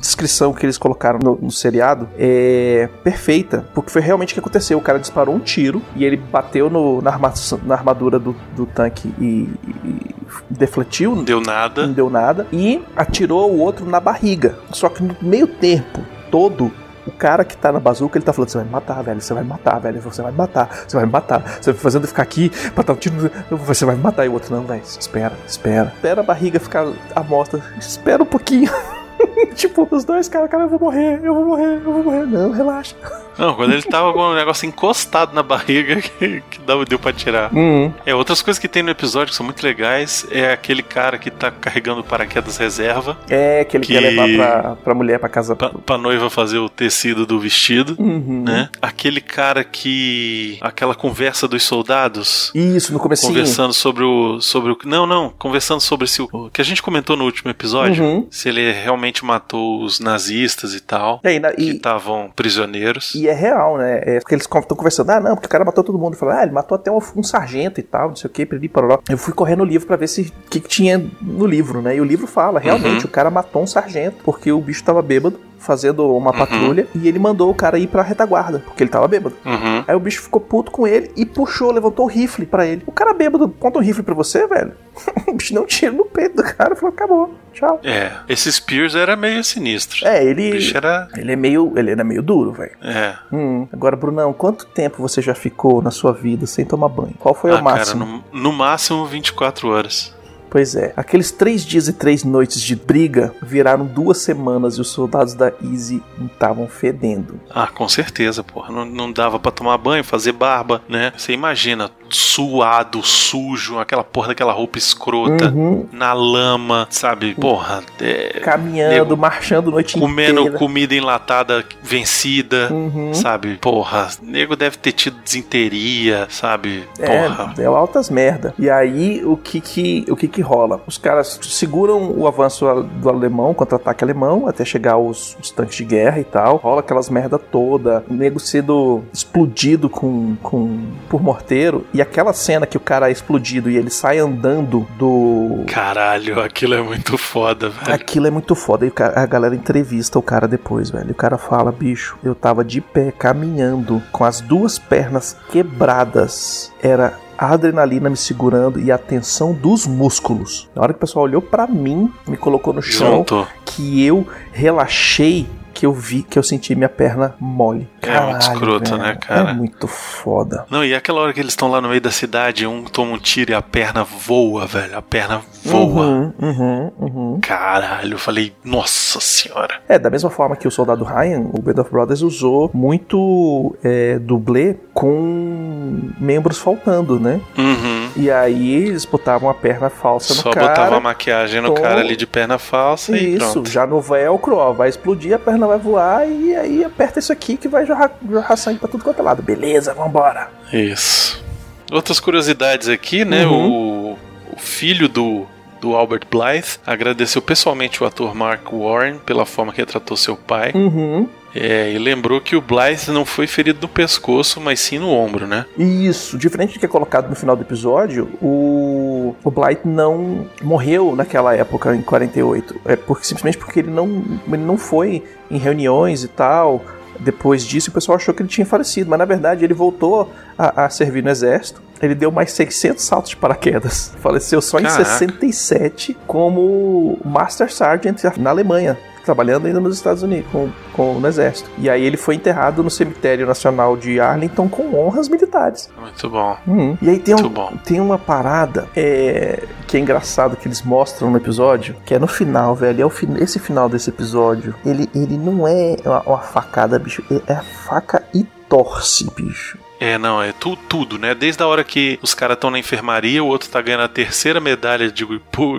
descrição 0.00 0.52
que 0.52 0.64
eles 0.66 0.78
colocaram 0.78 1.18
no, 1.22 1.36
no 1.40 1.50
seriado 1.50 2.08
é 2.18 2.88
perfeita, 3.04 3.64
porque 3.74 3.90
foi 3.90 4.00
realmente 4.02 4.30
o 4.30 4.34
que 4.34 4.40
aconteceu. 4.40 4.78
O 4.78 4.82
cara 4.82 4.98
disparou 4.98 5.34
um 5.34 5.40
tiro 5.40 5.82
e 5.94 6.04
ele 6.04 6.16
bateu 6.16 6.68
no- 6.70 7.00
na, 7.02 7.10
arma- 7.10 7.32
na 7.64 7.74
armadura 7.74 8.18
do, 8.18 8.34
do 8.56 8.66
tanque 8.66 9.12
e, 9.20 9.48
e 9.84 10.14
defletiu, 10.48 11.14
Não 11.14 11.24
deu 11.24 11.40
nada. 11.40 11.86
não 11.86 11.92
deu 11.92 12.10
nada, 12.10 12.46
e 12.52 12.82
atirou 12.96 13.50
o 13.52 13.58
outro 13.58 13.84
na 13.86 14.00
barriga. 14.00 14.56
Só 14.72 14.88
que 14.88 15.02
no 15.02 15.16
meio 15.22 15.46
tempo 15.46 16.00
todo. 16.30 16.70
O 17.06 17.10
cara 17.12 17.44
que 17.46 17.56
tá 17.56 17.72
na 17.72 17.80
bazuca, 17.80 18.18
ele 18.18 18.24
tá 18.26 18.32
falando: 18.32 18.50
Você 18.50 18.58
vai 18.58 18.66
me 18.66 18.70
matar, 18.70 19.02
velho. 19.02 19.20
Você 19.22 19.32
vai 19.34 19.42
me 19.42 19.48
matar, 19.48 19.78
velho. 19.80 20.00
Você 20.02 20.20
vai 20.22 20.30
me 20.30 20.36
matar. 20.38 20.68
Você 20.86 20.96
vai 20.96 21.06
me 21.06 21.10
matar. 21.10 21.42
Você 21.60 21.72
vai 21.72 21.80
fazendo 21.80 22.04
eu 22.04 22.08
ficar 22.08 22.22
aqui 22.22 22.50
pra 22.74 22.84
dar 22.84 22.92
um 22.92 22.96
tiro. 22.96 23.30
Você 23.50 23.84
vai 23.86 23.96
me 23.96 24.02
matar. 24.02 24.26
E 24.26 24.28
o 24.28 24.34
outro: 24.34 24.54
Não, 24.54 24.62
velho. 24.64 24.82
Espera, 24.82 25.32
espera. 25.46 25.92
Espera 25.96 26.20
a 26.20 26.22
barriga 26.24 26.60
ficar 26.60 26.86
à 27.16 27.22
mostra. 27.24 27.60
Espera 27.78 28.22
um 28.22 28.26
pouquinho. 28.26 28.70
tipo, 29.54 29.86
os 29.90 30.04
dois, 30.04 30.28
cara, 30.28 30.48
cara, 30.48 30.64
eu 30.64 30.68
vou 30.68 30.78
morrer. 30.78 31.20
Eu 31.22 31.34
vou 31.34 31.44
morrer. 31.46 31.74
Eu 31.84 31.92
vou 31.92 32.02
morrer. 32.04 32.26
Não, 32.26 32.50
relaxa. 32.52 32.94
Não, 33.38 33.54
quando 33.54 33.72
ele 33.72 33.82
tava 33.82 34.12
com 34.12 34.18
o 34.20 34.34
negócio 34.34 34.66
encostado 34.66 35.32
na 35.34 35.42
barriga 35.42 35.96
que, 36.02 36.42
que 36.50 36.60
deu 36.88 36.98
pra 36.98 37.12
tirar. 37.12 37.50
Hum, 37.54 37.90
É, 38.04 38.14
outras 38.14 38.42
coisas 38.42 38.58
que 38.58 38.68
tem 38.68 38.82
no 38.82 38.90
episódio 38.90 39.28
que 39.30 39.34
são 39.36 39.44
muito 39.46 39.62
legais 39.62 40.26
é 40.30 40.52
aquele 40.52 40.82
cara 40.82 41.16
que 41.18 41.30
tá 41.30 41.50
carregando 41.50 42.00
o 42.00 42.04
paraquedas 42.04 42.56
reserva 42.58 43.16
é 43.28 43.64
que 43.64 43.76
ele 43.76 43.84
Que- 43.86 43.94
quer 43.94 44.00
levar 44.00 44.28
pra, 44.36 44.76
pra 44.76 44.94
mulher 44.94 45.18
pra 45.18 45.28
casa. 45.28 45.56
pra, 45.56 45.70
pra 45.70 45.96
noiva 45.96 46.28
fazer 46.28 46.58
o 46.58 46.68
tecido 46.68 47.24
do 47.24 47.38
vestido, 47.40 47.96
Uhum. 47.98 48.42
né? 48.46 48.68
Aquele 48.82 49.20
cara 49.20 49.64
que. 49.64 50.58
aquela 50.60 50.94
conversa 50.94 51.48
dos 51.48 51.62
soldados. 51.62 52.50
Isso, 52.54 52.92
no 52.92 52.98
comecinho. 52.98 53.32
Conversando 53.32 53.72
sobre 53.72 54.04
o. 54.04 54.40
sobre 54.40 54.72
o. 54.72 54.78
Não, 54.84 55.06
não. 55.06 55.30
Conversando 55.38 55.80
sobre 55.80 56.06
se 56.06 56.20
o. 56.22 56.28
o 56.32 56.50
que 56.50 56.60
a 56.60 56.64
gente 56.64 56.82
comentou 56.82 57.16
no 57.16 57.24
último 57.24 57.50
episódio. 57.50 58.04
Uhum. 58.04 58.26
Se 58.30 58.48
ele 58.48 58.70
realmente 58.72 59.19
matou 59.24 59.82
os 59.82 60.00
nazistas 60.00 60.74
e 60.74 60.80
tal. 60.80 61.20
É, 61.22 61.34
e 61.34 61.40
na- 61.40 61.52
Que 61.52 61.70
estavam 61.70 62.30
prisioneiros. 62.34 63.14
E 63.14 63.28
é 63.28 63.32
real, 63.32 63.76
né? 63.78 64.00
É 64.04 64.18
porque 64.20 64.34
eles 64.34 64.44
estão 64.44 64.76
conversando, 64.76 65.10
ah, 65.10 65.20
não, 65.20 65.34
porque 65.34 65.46
o 65.46 65.50
cara 65.50 65.64
matou 65.64 65.82
todo 65.84 65.98
mundo. 65.98 66.16
Fala, 66.16 66.40
ah, 66.40 66.42
ele 66.42 66.52
matou 66.52 66.74
até 66.76 66.90
um, 66.90 66.98
um 67.16 67.22
sargento 67.22 67.80
e 67.80 67.82
tal, 67.82 68.08
não 68.10 68.16
sei 68.16 68.28
o 68.28 68.32
que, 68.32 68.44
piriri, 68.46 68.68
parará. 68.68 68.98
Eu 69.08 69.18
fui 69.18 69.32
correr 69.34 69.56
no 69.56 69.64
livro 69.64 69.86
pra 69.86 69.96
ver 69.96 70.08
se 70.08 70.22
o 70.22 70.48
que, 70.50 70.60
que 70.60 70.68
tinha 70.68 70.98
no 71.20 71.46
livro, 71.46 71.80
né? 71.82 71.96
E 71.96 72.00
o 72.00 72.04
livro 72.04 72.26
fala, 72.26 72.58
realmente, 72.60 73.04
Uhum. 73.04 73.04
o 73.04 73.08
cara 73.08 73.30
matou 73.30 73.62
um 73.62 73.66
sargento 73.66 74.16
porque 74.24 74.50
o 74.52 74.60
bicho 74.60 74.82
tava 74.84 75.00
bêbado, 75.02 75.38
fazendo 75.60 76.16
uma 76.16 76.32
patrulha, 76.32 76.88
e 76.94 77.06
ele 77.06 77.18
mandou 77.18 77.50
o 77.50 77.54
cara 77.54 77.78
ir 77.78 77.86
pra 77.86 78.02
retaguarda, 78.02 78.60
porque 78.60 78.82
ele 78.82 78.90
tava 78.90 79.06
bêbado. 79.06 79.36
Uhum. 79.44 79.84
Aí 79.86 79.94
o 79.94 80.00
bicho 80.00 80.22
ficou 80.22 80.40
puto 80.40 80.70
com 80.72 80.86
ele 80.86 81.10
e 81.14 81.24
puxou, 81.24 81.70
levantou 81.70 82.06
o 82.06 82.08
rifle 82.08 82.46
pra 82.46 82.66
ele. 82.66 82.82
O 82.86 82.92
cara 82.92 83.12
bêbado 83.12 83.48
conta 83.48 83.78
um 83.78 83.82
rifle 83.82 84.02
pra 84.02 84.14
você, 84.14 84.46
velho? 84.46 84.72
o 85.28 85.32
bicho 85.34 85.58
um 85.60 85.66
tiro 85.66 85.94
no 85.94 86.04
peito 86.04 86.36
do 86.36 86.42
cara 86.42 86.74
falou, 86.74 86.94
acabou, 86.94 87.34
tchau. 87.52 87.80
É, 87.84 88.12
esse 88.28 88.50
Spears 88.50 88.94
era 88.94 89.14
meio 89.16 89.44
sinistro. 89.44 90.06
É, 90.06 90.20
O 90.20 90.28
ele. 90.28 90.52
bicho 90.52 90.76
era. 90.76 91.08
Ele 91.16 91.32
é 91.32 91.36
meio. 91.36 91.72
Ele 91.76 91.90
era 91.90 92.02
meio 92.02 92.22
duro, 92.22 92.52
velho. 92.52 92.72
É. 92.82 93.14
Hum, 93.32 93.68
agora, 93.72 93.96
Brunão, 93.96 94.32
quanto 94.32 94.66
tempo 94.66 95.02
você 95.02 95.20
já 95.20 95.34
ficou 95.34 95.82
na 95.82 95.90
sua 95.90 96.12
vida 96.12 96.46
sem 96.46 96.64
tomar 96.64 96.88
banho? 96.88 97.14
Qual 97.18 97.34
foi 97.34 97.50
ah, 97.50 97.56
o 97.56 97.62
máximo? 97.62 98.04
cara, 98.06 98.22
no, 98.32 98.42
no 98.42 98.52
máximo 98.52 99.04
24 99.06 99.68
horas. 99.68 100.14
Pois 100.50 100.74
é, 100.74 100.92
aqueles 100.96 101.30
três 101.30 101.64
dias 101.64 101.86
e 101.86 101.92
três 101.92 102.24
noites 102.24 102.60
de 102.60 102.74
briga 102.74 103.32
viraram 103.40 103.86
duas 103.86 104.18
semanas 104.18 104.74
e 104.74 104.80
os 104.80 104.88
soldados 104.88 105.32
da 105.32 105.52
Easy 105.62 106.02
estavam 106.20 106.66
fedendo. 106.66 107.40
Ah, 107.48 107.68
com 107.68 107.88
certeza, 107.88 108.42
porra. 108.42 108.72
Não, 108.72 108.84
não 108.84 109.12
dava 109.12 109.38
pra 109.38 109.52
tomar 109.52 109.78
banho, 109.78 110.02
fazer 110.02 110.32
barba, 110.32 110.82
né? 110.88 111.12
Você 111.16 111.32
imagina, 111.32 111.90
suado, 112.16 113.02
sujo, 113.02 113.78
aquela 113.78 114.04
porra 114.04 114.28
daquela 114.28 114.52
roupa 114.52 114.78
escrota, 114.78 115.50
Uhum, 115.50 115.86
na 115.92 116.12
lama, 116.12 116.86
sabe? 116.90 117.34
Porra, 117.34 117.82
é, 118.00 118.40
caminhando, 118.40 118.92
nego 118.94 119.16
marchando 119.16 119.70
noite 119.70 119.98
comendo 119.98 120.40
inteira. 120.42 120.58
comida 120.58 120.94
enlatada 120.94 121.64
vencida, 121.82 122.68
Uhum. 122.72 123.14
sabe? 123.14 123.56
Porra, 123.60 124.08
nego 124.22 124.56
deve 124.56 124.76
ter 124.78 124.92
tido 124.92 125.16
desinteria, 125.22 126.26
sabe? 126.30 126.84
É, 126.98 127.06
Porra. 127.28 127.52
deu 127.56 127.76
altas 127.76 128.10
merda. 128.10 128.54
E 128.58 128.68
aí, 128.70 129.22
o 129.24 129.36
que 129.36 129.60
que, 129.60 130.04
o 130.08 130.16
que 130.16 130.28
que 130.28 130.40
rola? 130.40 130.80
Os 130.86 130.98
caras 130.98 131.38
seguram 131.42 132.10
o 132.16 132.26
avanço 132.26 132.66
do 133.00 133.08
alemão, 133.08 133.52
contra-ataque 133.54 134.02
alemão, 134.04 134.46
até 134.46 134.64
chegar 134.64 134.96
os, 134.98 135.36
os 135.40 135.50
tanques 135.50 135.76
de 135.76 135.84
guerra 135.84 136.20
e 136.20 136.24
tal. 136.24 136.56
Rola 136.56 136.80
aquelas 136.80 137.08
merda 137.10 137.38
toda. 137.38 138.04
O 138.08 138.14
nego 138.14 138.38
sendo 138.38 139.02
explodido 139.12 139.88
com, 139.88 140.36
com, 140.42 140.80
por 141.08 141.22
morteiro. 141.22 141.86
E 141.92 141.99
aquela 142.00 142.32
cena 142.32 142.66
que 142.66 142.76
o 142.76 142.80
cara 142.80 143.08
é 143.08 143.12
explodido 143.12 143.70
e 143.70 143.76
ele 143.76 143.90
sai 143.90 144.18
andando 144.18 144.86
do... 144.98 145.64
Caralho, 145.66 146.40
aquilo 146.40 146.74
é 146.74 146.82
muito 146.82 147.16
foda, 147.18 147.68
velho. 147.68 147.94
Aquilo 147.94 148.26
é 148.26 148.30
muito 148.30 148.54
foda. 148.54 148.86
E 148.86 148.92
a 148.96 149.26
galera 149.26 149.54
entrevista 149.54 150.18
o 150.18 150.22
cara 150.22 150.46
depois, 150.46 150.90
velho. 150.90 151.08
E 151.08 151.12
o 151.12 151.14
cara 151.14 151.38
fala, 151.38 151.72
bicho, 151.72 152.18
eu 152.22 152.34
tava 152.34 152.64
de 152.64 152.80
pé, 152.80 153.12
caminhando, 153.12 154.02
com 154.12 154.24
as 154.24 154.40
duas 154.40 154.78
pernas 154.78 155.36
quebradas. 155.50 156.72
Era 156.82 157.18
a 157.36 157.54
adrenalina 157.54 158.10
me 158.10 158.16
segurando 158.18 158.78
e 158.78 158.92
a 158.92 158.98
tensão 158.98 159.54
dos 159.54 159.86
músculos. 159.86 160.68
Na 160.74 160.82
hora 160.82 160.92
que 160.92 160.98
o 160.98 161.00
pessoal 161.00 161.24
olhou 161.24 161.40
pra 161.40 161.66
mim, 161.66 162.12
me 162.28 162.36
colocou 162.36 162.72
no 162.74 162.82
chão, 162.82 163.24
que 163.64 164.04
eu 164.04 164.26
relaxei, 164.52 165.48
que 165.72 165.86
eu 165.86 165.92
vi, 165.92 166.22
que 166.22 166.38
eu 166.38 166.42
senti 166.42 166.74
minha 166.74 166.88
perna 166.88 167.34
mole. 167.40 167.88
É 168.02 168.20
muito 168.20 168.40
escroto, 168.42 168.90
velho, 168.90 169.02
né, 169.02 169.16
cara? 169.20 169.50
É 169.50 169.52
muito 169.54 169.86
foda. 169.86 170.66
Não, 170.70 170.84
e 170.84 170.94
aquela 170.94 171.20
hora 171.20 171.32
que 171.32 171.40
eles 171.40 171.52
estão 171.52 171.70
lá 171.70 171.80
no 171.80 171.88
meio 171.88 172.00
da 172.00 172.10
cidade, 172.10 172.66
um 172.66 172.84
toma 172.84 173.12
um 173.12 173.18
tiro 173.18 173.52
e 173.52 173.54
a 173.54 173.62
perna 173.62 174.04
voa, 174.04 174.66
velho. 174.66 174.96
A 174.96 175.02
perna 175.02 175.42
voa. 175.64 176.06
Uhum, 176.06 176.32
uhum, 176.40 176.92
uhum. 176.98 177.38
Caralho, 177.40 178.14
eu 178.14 178.18
falei, 178.18 178.52
nossa 178.64 179.20
senhora. 179.20 179.80
É, 179.88 179.98
da 179.98 180.10
mesma 180.10 180.30
forma 180.30 180.56
que 180.56 180.66
o 180.66 180.70
Soldado 180.70 181.04
Ryan, 181.04 181.40
o 181.52 181.60
Band 181.60 181.80
of 181.80 181.90
Brothers 181.90 182.22
usou 182.22 182.70
muito 182.74 183.76
é, 183.82 184.18
dublê 184.18 184.76
com 184.94 186.00
membros 186.18 186.58
faltando, 186.58 187.18
né? 187.18 187.40
Uhum. 187.56 188.10
E 188.16 188.30
aí 188.30 188.74
eles 188.74 189.04
botavam 189.04 189.48
a 189.48 189.54
perna 189.54 189.88
falsa 189.90 190.34
Só 190.34 190.48
no 190.48 190.54
cara. 190.54 190.68
botava 190.68 190.96
a 190.96 191.00
maquiagem 191.00 191.60
no 191.60 191.72
cara 191.74 192.00
ali 192.00 192.16
de 192.16 192.26
perna 192.26 192.58
falsa 192.58 193.16
e 193.16 193.34
Isso, 193.36 193.52
pronto. 193.52 193.70
já 193.70 193.86
no 193.86 194.00
velcro, 194.00 194.56
ó, 194.56 194.72
vai 194.72 194.88
explodir, 194.88 195.34
a 195.34 195.38
perna 195.38 195.59
vai 195.66 195.78
voar 195.78 196.28
e 196.28 196.54
aí 196.54 196.84
aperta 196.84 197.18
isso 197.18 197.32
aqui 197.32 197.56
que 197.56 197.68
vai 197.68 197.86
jorrar, 197.86 198.12
jorrar 198.28 198.56
sangue 198.56 198.78
pra 198.78 198.88
tudo 198.88 199.04
quanto 199.04 199.20
é 199.20 199.22
lado. 199.22 199.42
Beleza, 199.42 199.94
vambora. 199.94 200.50
Isso. 200.72 201.42
Outras 201.90 202.20
curiosidades 202.20 202.88
aqui, 202.88 203.24
né? 203.24 203.44
Uhum. 203.46 204.12
O, 204.12 204.18
o 204.52 204.58
filho 204.58 205.08
do, 205.08 205.46
do 205.80 205.96
Albert 205.96 206.26
Blythe 206.30 206.78
agradeceu 206.86 207.42
pessoalmente 207.42 208.02
o 208.02 208.06
ator 208.06 208.34
Mark 208.34 208.72
Warren 208.72 209.18
pela 209.18 209.44
forma 209.44 209.72
que 209.72 209.80
ele 209.80 209.90
tratou 209.90 210.16
seu 210.16 210.36
pai. 210.36 210.72
Uhum. 210.74 211.28
É, 211.54 211.92
e 211.92 211.98
lembrou 211.98 212.40
que 212.40 212.54
o 212.54 212.60
Blythe 212.60 213.10
não 213.10 213.24
foi 213.24 213.46
ferido 213.46 213.80
no 213.82 213.88
pescoço, 213.88 214.60
mas 214.60 214.80
sim 214.80 214.98
no 214.98 215.10
ombro, 215.10 215.46
né? 215.46 215.66
Isso, 215.76 216.38
diferente 216.38 216.74
do 216.74 216.80
que 216.80 216.86
é 216.86 216.88
colocado 216.88 217.28
no 217.28 217.34
final 217.34 217.56
do 217.56 217.62
episódio, 217.62 218.28
o, 218.40 219.34
o 219.42 219.50
Blight 219.50 219.86
não 219.86 220.46
morreu 220.62 221.14
naquela 221.16 221.54
época, 221.54 221.94
em 221.94 222.02
48. 222.02 222.80
É 222.84 222.96
porque, 222.96 223.26
simplesmente 223.26 223.58
porque 223.58 223.80
ele 223.80 223.90
não, 223.90 224.22
ele 224.46 224.62
não 224.62 224.78
foi 224.78 225.24
em 225.50 225.58
reuniões 225.58 226.22
e 226.22 226.28
tal. 226.28 226.84
Depois 227.18 227.64
disso, 227.64 227.90
o 227.90 227.92
pessoal 227.92 228.16
achou 228.16 228.32
que 228.32 228.42
ele 228.42 228.48
tinha 228.48 228.64
falecido, 228.64 229.10
mas 229.10 229.18
na 229.18 229.26
verdade 229.26 229.64
ele 229.64 229.74
voltou 229.74 230.32
a, 230.56 230.84
a 230.84 230.90
servir 230.90 231.22
no 231.22 231.28
exército. 231.28 231.82
Ele 232.00 232.14
deu 232.14 232.30
mais 232.30 232.52
600 232.52 233.04
saltos 233.04 233.30
de 233.30 233.36
paraquedas. 233.36 234.14
Faleceu 234.22 234.62
só 234.62 234.80
Caraca. 234.80 235.02
em 235.02 235.04
67 235.04 236.16
como 236.26 237.18
Master 237.22 237.70
Sergeant 237.70 238.16
na 238.38 238.50
Alemanha. 238.50 238.96
Trabalhando 239.24 239.66
ainda 239.66 239.80
nos 239.80 239.96
Estados 239.96 240.22
Unidos, 240.22 240.50
com, 240.50 240.70
com 240.92 241.14
no 241.14 241.26
exército. 241.26 241.70
E 241.78 241.88
aí 241.88 242.04
ele 242.04 242.16
foi 242.16 242.34
enterrado 242.34 242.82
no 242.82 242.90
cemitério 242.90 243.46
nacional 243.46 243.96
de 243.96 244.20
Arlington 244.20 244.68
com 244.68 244.94
honras 244.94 245.28
militares. 245.28 245.90
Muito 245.98 246.28
bom. 246.28 246.56
Uhum. 246.66 246.98
E 247.00 247.10
aí 247.10 247.18
tem, 247.18 247.34
um, 247.34 247.76
tem 247.84 248.00
uma 248.00 248.18
parada 248.18 248.88
é, 248.96 249.64
que 249.86 249.96
é 249.96 250.00
engraçado 250.00 250.56
que 250.56 250.66
eles 250.66 250.82
mostram 250.82 251.30
no 251.30 251.36
episódio, 251.36 251.96
que 252.04 252.14
é 252.14 252.18
no 252.18 252.26
final, 252.26 252.74
velho. 252.74 253.02
É 253.02 253.06
o 253.06 253.10
esse 253.38 253.58
final 253.58 253.88
desse 253.88 254.10
episódio, 254.10 254.74
ele, 254.84 255.08
ele 255.14 255.36
não 255.36 255.66
é 255.66 255.96
uma, 256.04 256.22
uma 256.22 256.38
facada, 256.38 256.98
bicho. 256.98 257.22
É 257.46 257.52
a 257.52 257.62
faca 257.62 258.22
e 258.34 258.44
torce, 258.68 259.26
bicho. 259.34 259.78
É, 260.00 260.16
não, 260.16 260.42
é 260.42 260.52
tu, 260.52 260.76
tudo, 260.88 261.18
né? 261.18 261.34
Desde 261.34 261.62
a 261.62 261.66
hora 261.66 261.84
que 261.84 262.18
os 262.22 262.32
caras 262.32 262.56
estão 262.56 262.70
na 262.70 262.78
enfermaria, 262.78 263.44
o 263.44 263.46
outro 263.46 263.68
tá 263.68 263.82
ganhando 263.82 264.04
a 264.04 264.08
terceira 264.08 264.58
medalha 264.58 265.10
de, 265.10 265.26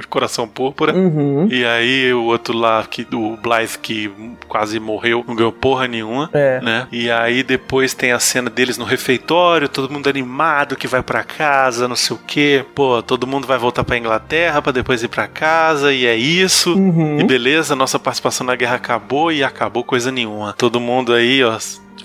coração 0.07 0.47
púrpura. 0.47 0.93
Uhum. 0.93 1.47
E 1.49 1.65
aí 1.65 2.13
o 2.13 2.25
outro 2.25 2.55
lá, 2.55 2.85
que, 2.87 3.07
o 3.11 3.35
Blythe, 3.35 3.79
que 3.79 4.11
quase 4.47 4.79
morreu, 4.79 5.25
não 5.27 5.35
ganhou 5.35 5.51
porra 5.51 5.87
nenhuma. 5.87 6.29
É. 6.33 6.61
Né? 6.61 6.87
E 6.91 7.09
aí 7.09 7.41
depois 7.41 7.95
tem 7.95 8.11
a 8.11 8.19
cena 8.19 8.49
deles 8.49 8.77
no 8.77 8.85
refeitório, 8.85 9.67
todo 9.67 9.91
mundo 9.91 10.07
animado 10.07 10.75
que 10.75 10.87
vai 10.87 11.01
pra 11.01 11.23
casa, 11.23 11.87
não 11.87 11.95
sei 11.95 12.15
o 12.15 12.19
que. 12.19 12.63
Pô, 12.75 13.01
todo 13.01 13.25
mundo 13.25 13.47
vai 13.47 13.57
voltar 13.57 13.83
pra 13.83 13.97
Inglaterra 13.97 14.61
pra 14.61 14.71
depois 14.71 15.01
ir 15.01 15.07
pra 15.07 15.27
casa, 15.27 15.91
e 15.91 16.05
é 16.05 16.15
isso. 16.15 16.75
Uhum. 16.75 17.19
E 17.19 17.23
beleza, 17.23 17.75
nossa 17.75 17.97
participação 17.97 18.45
na 18.45 18.55
guerra 18.55 18.75
acabou 18.75 19.31
e 19.31 19.43
acabou 19.43 19.83
coisa 19.83 20.11
nenhuma. 20.11 20.53
Todo 20.53 20.79
mundo 20.79 21.11
aí, 21.11 21.43
ó, 21.43 21.57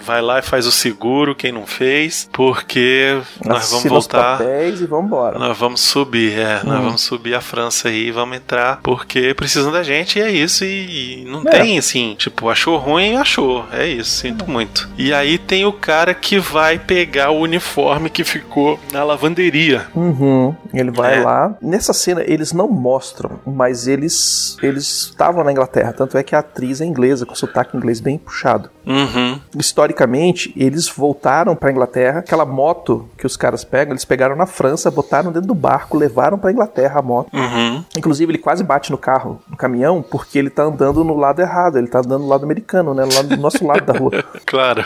vai 0.06 0.22
lá 0.22 0.38
e 0.38 0.42
faz 0.42 0.66
o 0.66 0.72
seguro, 0.72 1.34
quem 1.34 1.50
não 1.52 1.66
fez, 1.66 2.28
porque 2.32 3.20
nós 3.44 3.70
vamos 3.70 3.86
Assina 3.86 3.94
os 3.98 4.06
voltar. 4.06 4.38
papéis 4.38 4.80
e 4.80 4.86
vambora. 4.86 5.38
Nós 5.38 5.58
vamos 5.58 5.80
subir, 5.80 6.38
é, 6.38 6.62
nós 6.64 6.78
Hum. 6.80 6.84
vamos 6.84 7.02
subir 7.02 7.34
a 7.34 7.40
França 7.40 7.88
aí, 7.88 8.10
vamos 8.10 8.36
entrar, 8.36 8.80
porque 8.82 9.34
precisam 9.34 9.72
da 9.72 9.82
gente 9.82 10.18
e 10.18 10.22
é 10.22 10.30
isso, 10.30 10.64
e, 10.64 11.22
e 11.22 11.24
não 11.24 11.40
É. 11.46 11.50
tem 11.50 11.78
assim, 11.78 12.14
tipo, 12.18 12.48
achou 12.48 12.76
ruim, 12.78 13.16
achou, 13.16 13.64
é 13.72 13.86
isso, 13.86 14.10
sinto 14.10 14.48
muito. 14.48 14.88
E 14.96 15.12
aí 15.12 15.38
tem 15.38 15.64
o 15.66 15.72
cara 15.72 16.14
que 16.14 16.38
vai 16.38 16.78
pegar 16.78 17.30
o 17.30 17.40
uniforme 17.40 18.08
que 18.08 18.22
ficou 18.24 18.78
na 18.92 19.02
lavanderia. 19.02 19.86
Uhum. 19.94 20.54
Ele 20.72 20.90
vai 20.90 21.18
É. 21.18 21.24
lá. 21.24 21.54
Nessa 21.60 21.92
cena 21.92 22.22
eles 22.26 22.52
não 22.52 22.68
mostram, 22.68 23.40
mas 23.46 23.86
eles 23.88 24.56
eles 24.62 24.86
estavam 25.06 25.42
na 25.42 25.50
Inglaterra. 25.52 25.92
Tanto 25.92 26.16
é 26.16 26.22
que 26.22 26.34
a 26.34 26.38
atriz 26.40 26.80
é 26.80 26.84
inglesa, 26.84 27.26
com 27.26 27.34
sotaque 27.34 27.76
inglês 27.76 28.00
bem 28.00 28.18
puxado. 28.18 28.70
Uhum, 28.86 29.40
Historicamente, 29.96 30.52
eles 30.54 30.88
voltaram 30.88 31.56
pra 31.56 31.70
Inglaterra. 31.70 32.18
Aquela 32.18 32.44
moto 32.44 33.08
que 33.16 33.26
os 33.26 33.34
caras 33.36 33.64
pegam, 33.64 33.92
eles 33.92 34.04
pegaram 34.04 34.36
na 34.36 34.44
França, 34.44 34.90
botaram 34.90 35.32
dentro 35.32 35.48
do 35.48 35.54
barco, 35.54 35.96
levaram 35.96 36.38
pra 36.38 36.52
Inglaterra 36.52 37.00
a 37.00 37.02
moto. 37.02 37.34
uhum, 37.34 37.82
Inclusive, 37.96 38.30
ele 38.30 38.38
quase 38.38 38.62
bate 38.62 38.90
no 38.90 38.98
carro, 38.98 39.40
no 39.50 39.56
caminhão, 39.56 40.02
porque 40.02 40.38
ele 40.38 40.50
tá 40.50 40.64
andando 40.64 41.02
no 41.02 41.16
lado 41.16 41.40
errado. 41.40 41.78
Ele 41.78 41.88
tá 41.88 42.00
andando 42.00 42.22
no 42.22 42.28
lado 42.28 42.44
americano, 42.44 42.92
né? 42.92 43.04
Lá 43.10 43.22
do 43.22 43.36
nosso 43.38 43.66
lado 43.66 43.86
da 43.86 43.98
rua. 43.98 44.10
claro. 44.44 44.84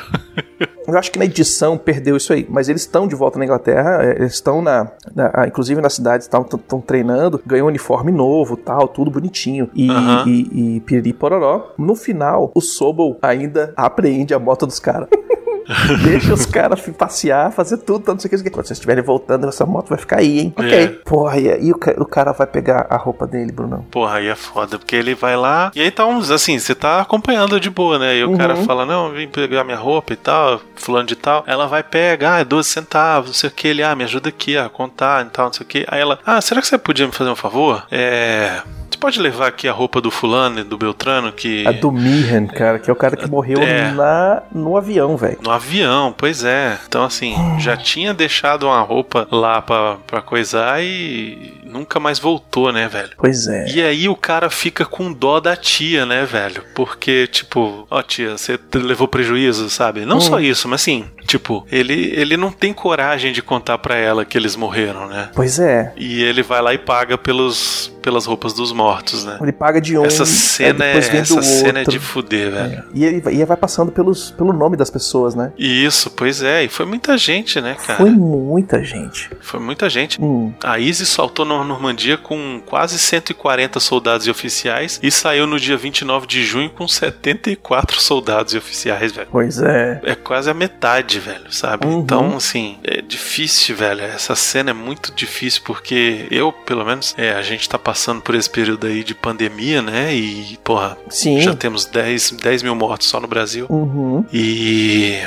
Eu 0.88 0.98
acho 0.98 1.12
que 1.12 1.18
na 1.18 1.24
edição 1.24 1.76
perdeu 1.78 2.16
isso 2.16 2.32
aí, 2.32 2.46
mas 2.48 2.68
eles 2.68 2.82
estão 2.82 3.06
de 3.06 3.14
volta 3.14 3.38
na 3.38 3.44
Inglaterra, 3.44 4.02
é, 4.02 4.16
eles 4.16 4.32
estão 4.34 4.60
na, 4.62 4.90
na- 5.14 5.30
ah, 5.34 5.46
inclusive 5.46 5.80
na 5.80 5.90
cidade, 5.90 6.24
estão 6.24 6.42
treinando, 6.84 7.40
ganhou 7.46 7.66
um 7.66 7.68
uniforme 7.68 8.10
novo, 8.10 8.56
tal, 8.56 8.88
tudo 8.88 9.10
bonitinho 9.10 9.68
e, 9.74 9.88
Aham. 9.90 10.24
e, 10.26 10.76
e 10.76 10.80
piriri 10.80 11.12
pororó. 11.12 11.72
No 11.78 11.94
final, 11.94 12.50
o 12.54 12.60
Sobol 12.60 13.18
ainda 13.22 13.72
apreende 13.76 14.34
a 14.34 14.38
moto 14.38 14.66
dos 14.66 14.78
caras. 14.80 15.08
Deixa 16.04 16.34
os 16.34 16.46
caras 16.46 16.80
passear, 16.98 17.52
fazer 17.52 17.78
tudo, 17.78 18.12
não 18.12 18.18
sei 18.18 18.28
o 18.28 18.42
que. 18.42 18.50
Quando 18.50 18.66
vocês 18.66 18.78
estiverem 18.78 19.02
voltando, 19.04 19.48
essa 19.48 19.64
moto 19.64 19.88
vai 19.88 19.98
ficar 19.98 20.18
aí, 20.18 20.40
hein? 20.40 20.54
Ok. 20.56 20.72
É. 20.74 20.86
Porra, 20.88 21.38
e 21.38 21.50
aí 21.50 21.70
o 21.72 22.04
cara 22.06 22.32
vai 22.32 22.46
pegar 22.46 22.86
a 22.90 22.96
roupa 22.96 23.26
dele, 23.26 23.52
Brunão? 23.52 23.84
Porra, 23.90 24.16
aí 24.18 24.26
é 24.28 24.34
foda, 24.34 24.78
porque 24.78 24.96
ele 24.96 25.14
vai 25.14 25.36
lá 25.36 25.70
e 25.74 25.80
aí 25.80 25.90
tá 25.90 26.04
uns, 26.06 26.30
assim, 26.30 26.58
você 26.58 26.74
tá 26.74 27.00
acompanhando 27.00 27.58
de 27.60 27.70
boa, 27.70 27.98
né? 27.98 28.16
E 28.16 28.24
o 28.24 28.30
Uhum. 28.30 28.36
cara 28.36 28.56
fala, 28.56 28.84
não, 28.86 29.10
vim 29.10 29.28
pegar 29.28 29.64
minha 29.64 29.76
roupa 29.78 30.12
e 30.12 30.16
tal, 30.16 30.60
fulano 30.76 31.06
de 31.06 31.16
tal. 31.16 31.44
Ela 31.46 31.66
vai 31.66 31.82
pegar, 31.82 32.34
ah, 32.36 32.40
é 32.40 32.44
12 32.44 32.68
centavos, 32.68 33.28
não 33.30 33.34
sei 33.34 33.48
o 33.48 33.52
que. 33.52 33.68
Ele, 33.68 33.82
ah, 33.82 33.94
me 33.94 34.04
ajuda 34.04 34.28
aqui 34.28 34.56
a 34.56 34.68
contar 34.68 35.24
e 35.24 35.30
tal, 35.30 35.46
não 35.46 35.52
sei 35.52 35.64
o 35.64 35.68
que. 35.68 35.84
Aí 35.88 36.00
ela, 36.00 36.18
ah, 36.26 36.40
será 36.40 36.60
que 36.60 36.66
você 36.66 36.78
podia 36.78 37.06
me 37.06 37.12
fazer 37.12 37.30
um 37.30 37.36
favor? 37.36 37.84
É. 37.90 38.60
Pode 39.00 39.18
levar 39.20 39.46
aqui 39.48 39.66
a 39.66 39.72
roupa 39.72 40.00
do 40.00 40.10
fulano 40.10 40.60
e 40.60 40.62
do 40.62 40.76
Beltrano 40.76 41.32
que. 41.32 41.66
A 41.66 41.72
do 41.72 41.90
Mihan, 41.90 42.46
cara, 42.46 42.78
que 42.78 42.90
é 42.90 42.92
o 42.92 42.96
cara 42.96 43.16
que 43.16 43.28
morreu 43.28 43.60
É. 43.62 43.90
na, 43.92 44.42
no 44.52 44.76
avião, 44.76 45.16
velho. 45.16 45.38
No 45.42 45.50
avião, 45.50 46.14
pois 46.16 46.44
é. 46.44 46.78
Então, 46.86 47.02
assim, 47.04 47.34
já 47.58 47.76
tinha 47.76 48.12
deixado 48.12 48.66
uma 48.66 48.80
roupa 48.82 49.26
lá 49.30 49.62
pra, 49.62 49.96
pra 50.06 50.20
coisar 50.20 50.82
e 50.82 51.60
nunca 51.64 51.98
mais 51.98 52.18
voltou, 52.18 52.72
né, 52.72 52.88
velho? 52.88 53.10
Pois 53.16 53.46
é. 53.46 53.66
E 53.68 53.80
aí 53.80 54.08
o 54.08 54.16
cara 54.16 54.50
fica 54.50 54.84
com 54.84 55.12
dó 55.12 55.40
da 55.40 55.56
tia, 55.56 56.04
né, 56.04 56.24
velho? 56.26 56.62
Porque, 56.74 57.26
tipo, 57.26 57.86
ó, 57.90 58.02
tia, 58.02 58.36
você 58.36 58.58
levou 58.74 59.08
prejuízo, 59.08 59.70
sabe? 59.70 60.04
Não 60.04 60.18
Hum. 60.18 60.20
só 60.20 60.40
isso, 60.40 60.68
mas 60.68 60.82
assim, 60.82 61.06
tipo, 61.26 61.66
ele, 61.72 62.12
ele 62.14 62.36
não 62.36 62.50
tem 62.52 62.72
coragem 62.72 63.32
de 63.32 63.40
contar 63.40 63.78
pra 63.78 63.96
ela 63.96 64.24
que 64.24 64.36
eles 64.36 64.56
morreram, 64.56 65.06
né? 65.06 65.30
Pois 65.34 65.58
é. 65.58 65.92
E 65.96 66.22
ele 66.22 66.42
vai 66.42 66.60
lá 66.60 66.74
e 66.74 66.78
paga 66.78 67.16
pelos, 67.16 67.90
pelas 68.02 68.26
roupas 68.26 68.52
dos 68.52 68.72
mortos, 68.72 68.89
né? 69.24 69.38
Ele 69.40 69.52
paga 69.52 69.80
de 69.80 69.96
um. 69.98 70.04
Essa 70.04 70.24
cena, 70.26 70.84
é, 70.84 70.98
essa 70.98 71.42
cena 71.42 71.80
é 71.80 71.84
de 71.84 71.98
fuder, 71.98 72.50
velho. 72.50 72.84
E 72.94 73.04
ele, 73.04 73.20
vai- 73.20 73.32
e 73.34 73.36
ele 73.36 73.44
vai 73.46 73.56
passando 73.56 73.90
pelos, 73.92 74.30
pelo 74.32 74.52
nome 74.52 74.76
das 74.76 74.90
pessoas, 74.90 75.34
né? 75.34 75.52
Isso, 75.58 76.10
pois 76.10 76.42
é. 76.42 76.64
E 76.64 76.68
foi 76.68 76.86
muita 76.86 77.16
gente, 77.18 77.60
né, 77.60 77.76
cara? 77.86 77.98
Foi 77.98 78.10
muita 78.10 78.82
gente. 78.84 79.30
Foi 79.40 79.60
muita 79.60 79.88
gente. 79.88 80.20
Hum, 80.20 80.52
A 80.62 80.78
ISIS 80.78 81.08
saltou 81.08 81.44
na 81.44 81.62
Normandia 81.64 82.16
com 82.16 82.60
quase 82.66 82.98
140 82.98 83.78
soldados 83.80 84.26
e 84.26 84.30
oficiais 84.30 84.98
e 85.02 85.10
saiu 85.10 85.46
no 85.46 85.58
dia 85.58 85.76
29 85.76 86.26
de 86.26 86.44
junho 86.44 86.70
com 86.70 86.86
74 86.86 88.00
soldados 88.00 88.54
e 88.54 88.58
oficiais, 88.58 89.12
velho. 89.12 89.28
pois 89.30 89.60
é. 89.60 90.00
É 90.04 90.14
quase 90.14 90.50
a 90.50 90.54
metade, 90.54 91.18
velho, 91.18 91.52
sabe? 91.52 91.86
Uhum. 91.86 92.00
Então, 92.00 92.36
assim, 92.36 92.78
é 92.84 93.00
difícil, 93.00 93.76
velho. 93.76 94.00
Essa 94.02 94.34
cena 94.34 94.70
é 94.70 94.74
muito 94.74 95.12
difícil 95.14 95.62
porque 95.64 96.26
eu, 96.30 96.52
pelo 96.52 96.84
menos, 96.84 97.14
é, 97.18 97.32
a 97.32 97.42
gente 97.42 97.68
tá 97.68 97.78
passando 97.78 98.20
por 98.20 98.34
esse 98.34 98.48
período 98.50 98.79
aí 98.86 99.04
de 99.04 99.14
pandemia, 99.14 99.82
né? 99.82 100.14
E, 100.14 100.58
porra, 100.62 100.96
Sim. 101.08 101.40
já 101.40 101.54
temos 101.54 101.84
10, 101.86 102.32
10 102.32 102.62
mil 102.62 102.74
mortos 102.74 103.08
só 103.08 103.20
no 103.20 103.28
Brasil. 103.28 103.66
Uhum. 103.68 104.24
E. 104.32 105.22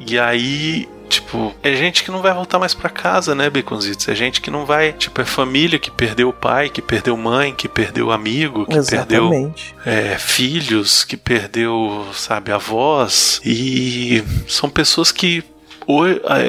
E 0.00 0.18
aí. 0.18 0.88
Tipo, 1.08 1.54
é 1.62 1.72
gente 1.76 2.02
que 2.02 2.10
não 2.10 2.20
vai 2.20 2.34
voltar 2.34 2.58
mais 2.58 2.74
pra 2.74 2.90
casa, 2.90 3.32
né, 3.32 3.48
Baconzitos? 3.48 4.08
É 4.08 4.14
gente 4.14 4.40
que 4.40 4.50
não 4.50 4.66
vai. 4.66 4.92
Tipo, 4.92 5.20
é 5.20 5.24
família 5.24 5.78
que 5.78 5.88
perdeu 5.88 6.30
o 6.30 6.32
pai, 6.32 6.68
que 6.68 6.82
perdeu 6.82 7.16
mãe, 7.16 7.54
que 7.54 7.68
perdeu 7.68 8.10
amigo, 8.10 8.66
que 8.66 8.74
perdeu 8.74 9.32
Exatamente. 9.32 9.74
é, 9.84 10.18
filhos, 10.18 11.04
que 11.04 11.16
perdeu, 11.16 12.04
sabe, 12.12 12.50
avós. 12.50 13.40
E 13.44 14.24
são 14.48 14.68
pessoas 14.68 15.12
que 15.12 15.44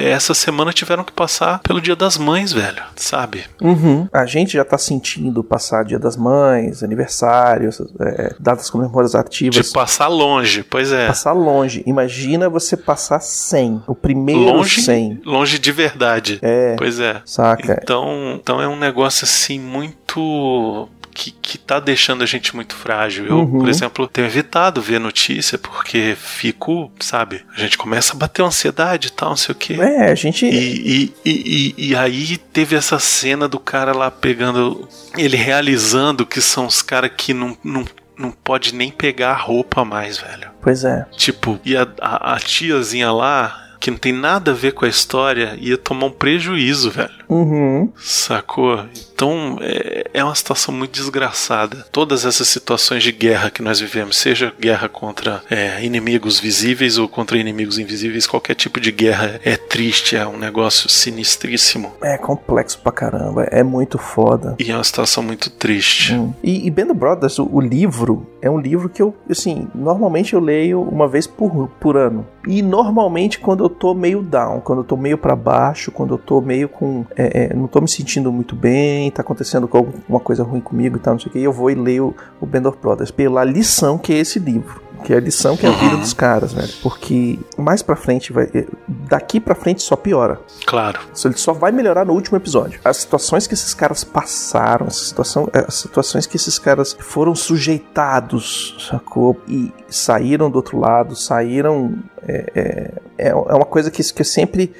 essa 0.04 0.34
semana 0.34 0.72
tiveram 0.72 1.04
que 1.04 1.12
passar 1.12 1.60
pelo 1.60 1.80
Dia 1.80 1.96
das 1.96 2.16
Mães, 2.18 2.52
velho, 2.52 2.82
sabe? 2.96 3.44
Uhum. 3.60 4.08
A 4.12 4.26
gente 4.26 4.52
já 4.54 4.64
tá 4.64 4.76
sentindo 4.78 5.42
passar 5.44 5.84
Dia 5.84 5.98
das 5.98 6.16
Mães, 6.16 6.82
aniversário, 6.82 7.68
essas, 7.68 7.88
é, 8.00 8.34
datas 8.38 8.68
comemorativas. 8.70 9.66
De 9.66 9.72
passar 9.72 10.08
longe, 10.08 10.62
pois 10.62 10.92
é. 10.92 11.06
Passar 11.06 11.32
longe. 11.32 11.82
Imagina 11.86 12.48
você 12.48 12.76
passar 12.76 13.20
100. 13.20 13.82
O 13.86 13.94
primeiro 13.94 14.40
Longe, 14.40 14.82
100. 14.82 15.20
longe 15.24 15.58
de 15.58 15.72
verdade. 15.72 16.38
É. 16.42 16.74
Pois 16.76 16.98
é. 17.00 17.20
Saca? 17.24 17.78
Então, 17.82 18.38
então 18.40 18.60
é 18.60 18.68
um 18.68 18.76
negócio 18.76 19.24
assim 19.24 19.58
muito. 19.58 20.88
Que, 21.20 21.32
que 21.32 21.58
tá 21.58 21.80
deixando 21.80 22.22
a 22.22 22.26
gente 22.26 22.54
muito 22.54 22.76
frágil. 22.76 23.26
Eu, 23.26 23.38
Uhum. 23.40 23.58
por 23.58 23.68
exemplo, 23.68 24.06
tenho 24.06 24.28
evitado 24.28 24.80
ver 24.80 25.00
notícia 25.00 25.58
porque 25.58 26.16
fico, 26.16 26.92
sabe? 27.00 27.44
A 27.56 27.58
gente 27.60 27.76
começa 27.76 28.12
a 28.12 28.16
bater 28.16 28.40
uma 28.42 28.48
ansiedade 28.48 29.08
e 29.08 29.10
tal, 29.10 29.30
não 29.30 29.36
sei 29.36 29.52
o 29.52 29.56
quê. 29.56 29.74
É, 29.80 30.12
a 30.12 30.14
gente. 30.14 30.46
E, 30.46 30.52
e, 30.54 31.14
e, 31.24 31.74
e, 31.76 31.88
e 31.88 31.96
aí 31.96 32.36
teve 32.36 32.76
essa 32.76 33.00
cena 33.00 33.48
do 33.48 33.58
cara 33.58 33.92
lá 33.92 34.12
pegando. 34.12 34.88
Ele 35.16 35.36
realizando 35.36 36.24
que 36.24 36.40
são 36.40 36.66
os 36.66 36.82
caras 36.82 37.10
que 37.16 37.34
não, 37.34 37.58
não, 37.64 37.84
não 38.16 38.30
pode 38.30 38.72
nem 38.72 38.92
pegar 38.92 39.30
a 39.32 39.36
roupa 39.36 39.84
mais, 39.84 40.18
velho. 40.18 40.50
Pois 40.62 40.84
é. 40.84 41.04
Tipo, 41.16 41.58
e 41.64 41.76
a, 41.76 41.84
a, 42.00 42.34
a 42.34 42.38
tiazinha 42.38 43.10
lá, 43.10 43.74
que 43.80 43.90
não 43.90 43.98
tem 43.98 44.12
nada 44.12 44.52
a 44.52 44.54
ver 44.54 44.70
com 44.72 44.84
a 44.84 44.88
história, 44.88 45.56
ia 45.60 45.76
tomar 45.76 46.06
um 46.06 46.10
prejuízo, 46.12 46.92
velho. 46.92 47.17
Uhum. 47.28 47.90
Sacou? 47.96 48.84
Então 49.12 49.58
é, 49.60 50.04
é 50.14 50.24
uma 50.24 50.34
situação 50.34 50.74
muito 50.74 50.92
desgraçada. 50.92 51.84
Todas 51.92 52.24
essas 52.24 52.48
situações 52.48 53.02
de 53.02 53.12
guerra 53.12 53.50
que 53.50 53.62
nós 53.62 53.80
vivemos, 53.80 54.16
seja 54.16 54.52
guerra 54.58 54.88
contra 54.88 55.42
é, 55.50 55.84
inimigos 55.84 56.38
visíveis 56.40 56.98
ou 56.98 57.08
contra 57.08 57.36
inimigos 57.36 57.78
invisíveis, 57.78 58.26
qualquer 58.26 58.54
tipo 58.54 58.80
de 58.80 58.92
guerra 58.92 59.40
é 59.44 59.56
triste, 59.56 60.16
é 60.16 60.26
um 60.26 60.38
negócio 60.38 60.88
sinistríssimo. 60.88 61.92
É 62.02 62.16
complexo 62.16 62.80
pra 62.80 62.92
caramba, 62.92 63.44
é 63.44 63.62
muito 63.62 63.98
foda. 63.98 64.56
E 64.58 64.70
é 64.70 64.74
uma 64.74 64.84
situação 64.84 65.22
muito 65.22 65.50
triste. 65.50 66.14
Hum. 66.14 66.32
E, 66.42 66.66
e 66.66 66.70
Band 66.70 66.94
Brothers, 66.94 67.38
o, 67.38 67.48
o 67.50 67.60
livro, 67.60 68.26
é 68.40 68.48
um 68.50 68.58
livro 68.58 68.88
que 68.88 69.02
eu, 69.02 69.14
assim, 69.28 69.68
normalmente 69.74 70.34
eu 70.34 70.40
leio 70.40 70.80
uma 70.80 71.08
vez 71.08 71.26
por, 71.26 71.68
por 71.80 71.96
ano. 71.96 72.26
E 72.46 72.62
normalmente 72.62 73.38
quando 73.38 73.64
eu 73.64 73.68
tô 73.68 73.94
meio 73.94 74.22
down, 74.22 74.60
quando 74.60 74.80
eu 74.80 74.84
tô 74.84 74.96
meio 74.96 75.18
para 75.18 75.36
baixo, 75.36 75.90
quando 75.90 76.14
eu 76.14 76.18
tô 76.18 76.40
meio 76.40 76.68
com. 76.68 77.04
É, 77.18 77.50
é, 77.50 77.54
não 77.54 77.66
tô 77.66 77.80
me 77.80 77.88
sentindo 77.88 78.30
muito 78.30 78.54
bem, 78.54 79.10
tá 79.10 79.22
acontecendo 79.22 79.68
alguma 79.72 80.20
coisa 80.20 80.44
ruim 80.44 80.60
comigo 80.60 80.96
e 80.96 81.00
tal, 81.00 81.14
não 81.14 81.20
sei 81.20 81.28
o 81.28 81.32
que, 81.32 81.42
eu 81.42 81.52
vou 81.52 81.68
e 81.68 81.74
leio 81.74 82.14
o 82.40 82.46
Band 82.46 82.68
of 82.68 82.78
Brothers 82.80 83.10
pela 83.10 83.42
lição 83.42 83.98
que 83.98 84.12
é 84.12 84.18
esse 84.18 84.38
livro 84.38 84.88
que 85.04 85.12
é 85.12 85.16
a 85.16 85.20
lição 85.20 85.56
que 85.56 85.66
é 85.66 85.68
a 85.68 85.72
vida 85.72 85.96
dos 85.96 86.12
caras, 86.12 86.52
velho. 86.52 86.72
Porque 86.82 87.38
mais 87.56 87.82
pra 87.82 87.96
frente, 87.96 88.32
vai, 88.32 88.48
daqui 88.86 89.40
pra 89.40 89.54
frente 89.54 89.82
só 89.82 89.96
piora. 89.96 90.40
Claro. 90.66 91.00
Ele 91.24 91.36
só 91.36 91.52
vai 91.52 91.72
melhorar 91.72 92.04
no 92.04 92.12
último 92.12 92.36
episódio. 92.36 92.80
As 92.84 92.98
situações 92.98 93.46
que 93.46 93.54
esses 93.54 93.74
caras 93.74 94.04
passaram, 94.04 94.86
as, 94.86 94.96
situação, 94.96 95.48
as 95.52 95.74
situações 95.74 96.26
que 96.26 96.36
esses 96.36 96.58
caras 96.58 96.96
foram 96.98 97.34
sujeitados, 97.34 98.88
sacou? 98.90 99.40
E 99.46 99.72
saíram 99.88 100.50
do 100.50 100.56
outro 100.56 100.78
lado, 100.78 101.14
saíram. 101.14 101.94
É, 102.26 102.92
é, 103.16 103.28
é 103.28 103.34
uma 103.34 103.64
coisa 103.64 103.90
que, 103.90 104.02
que 104.02 104.20
eu 104.20 104.26
sempre 104.26 104.74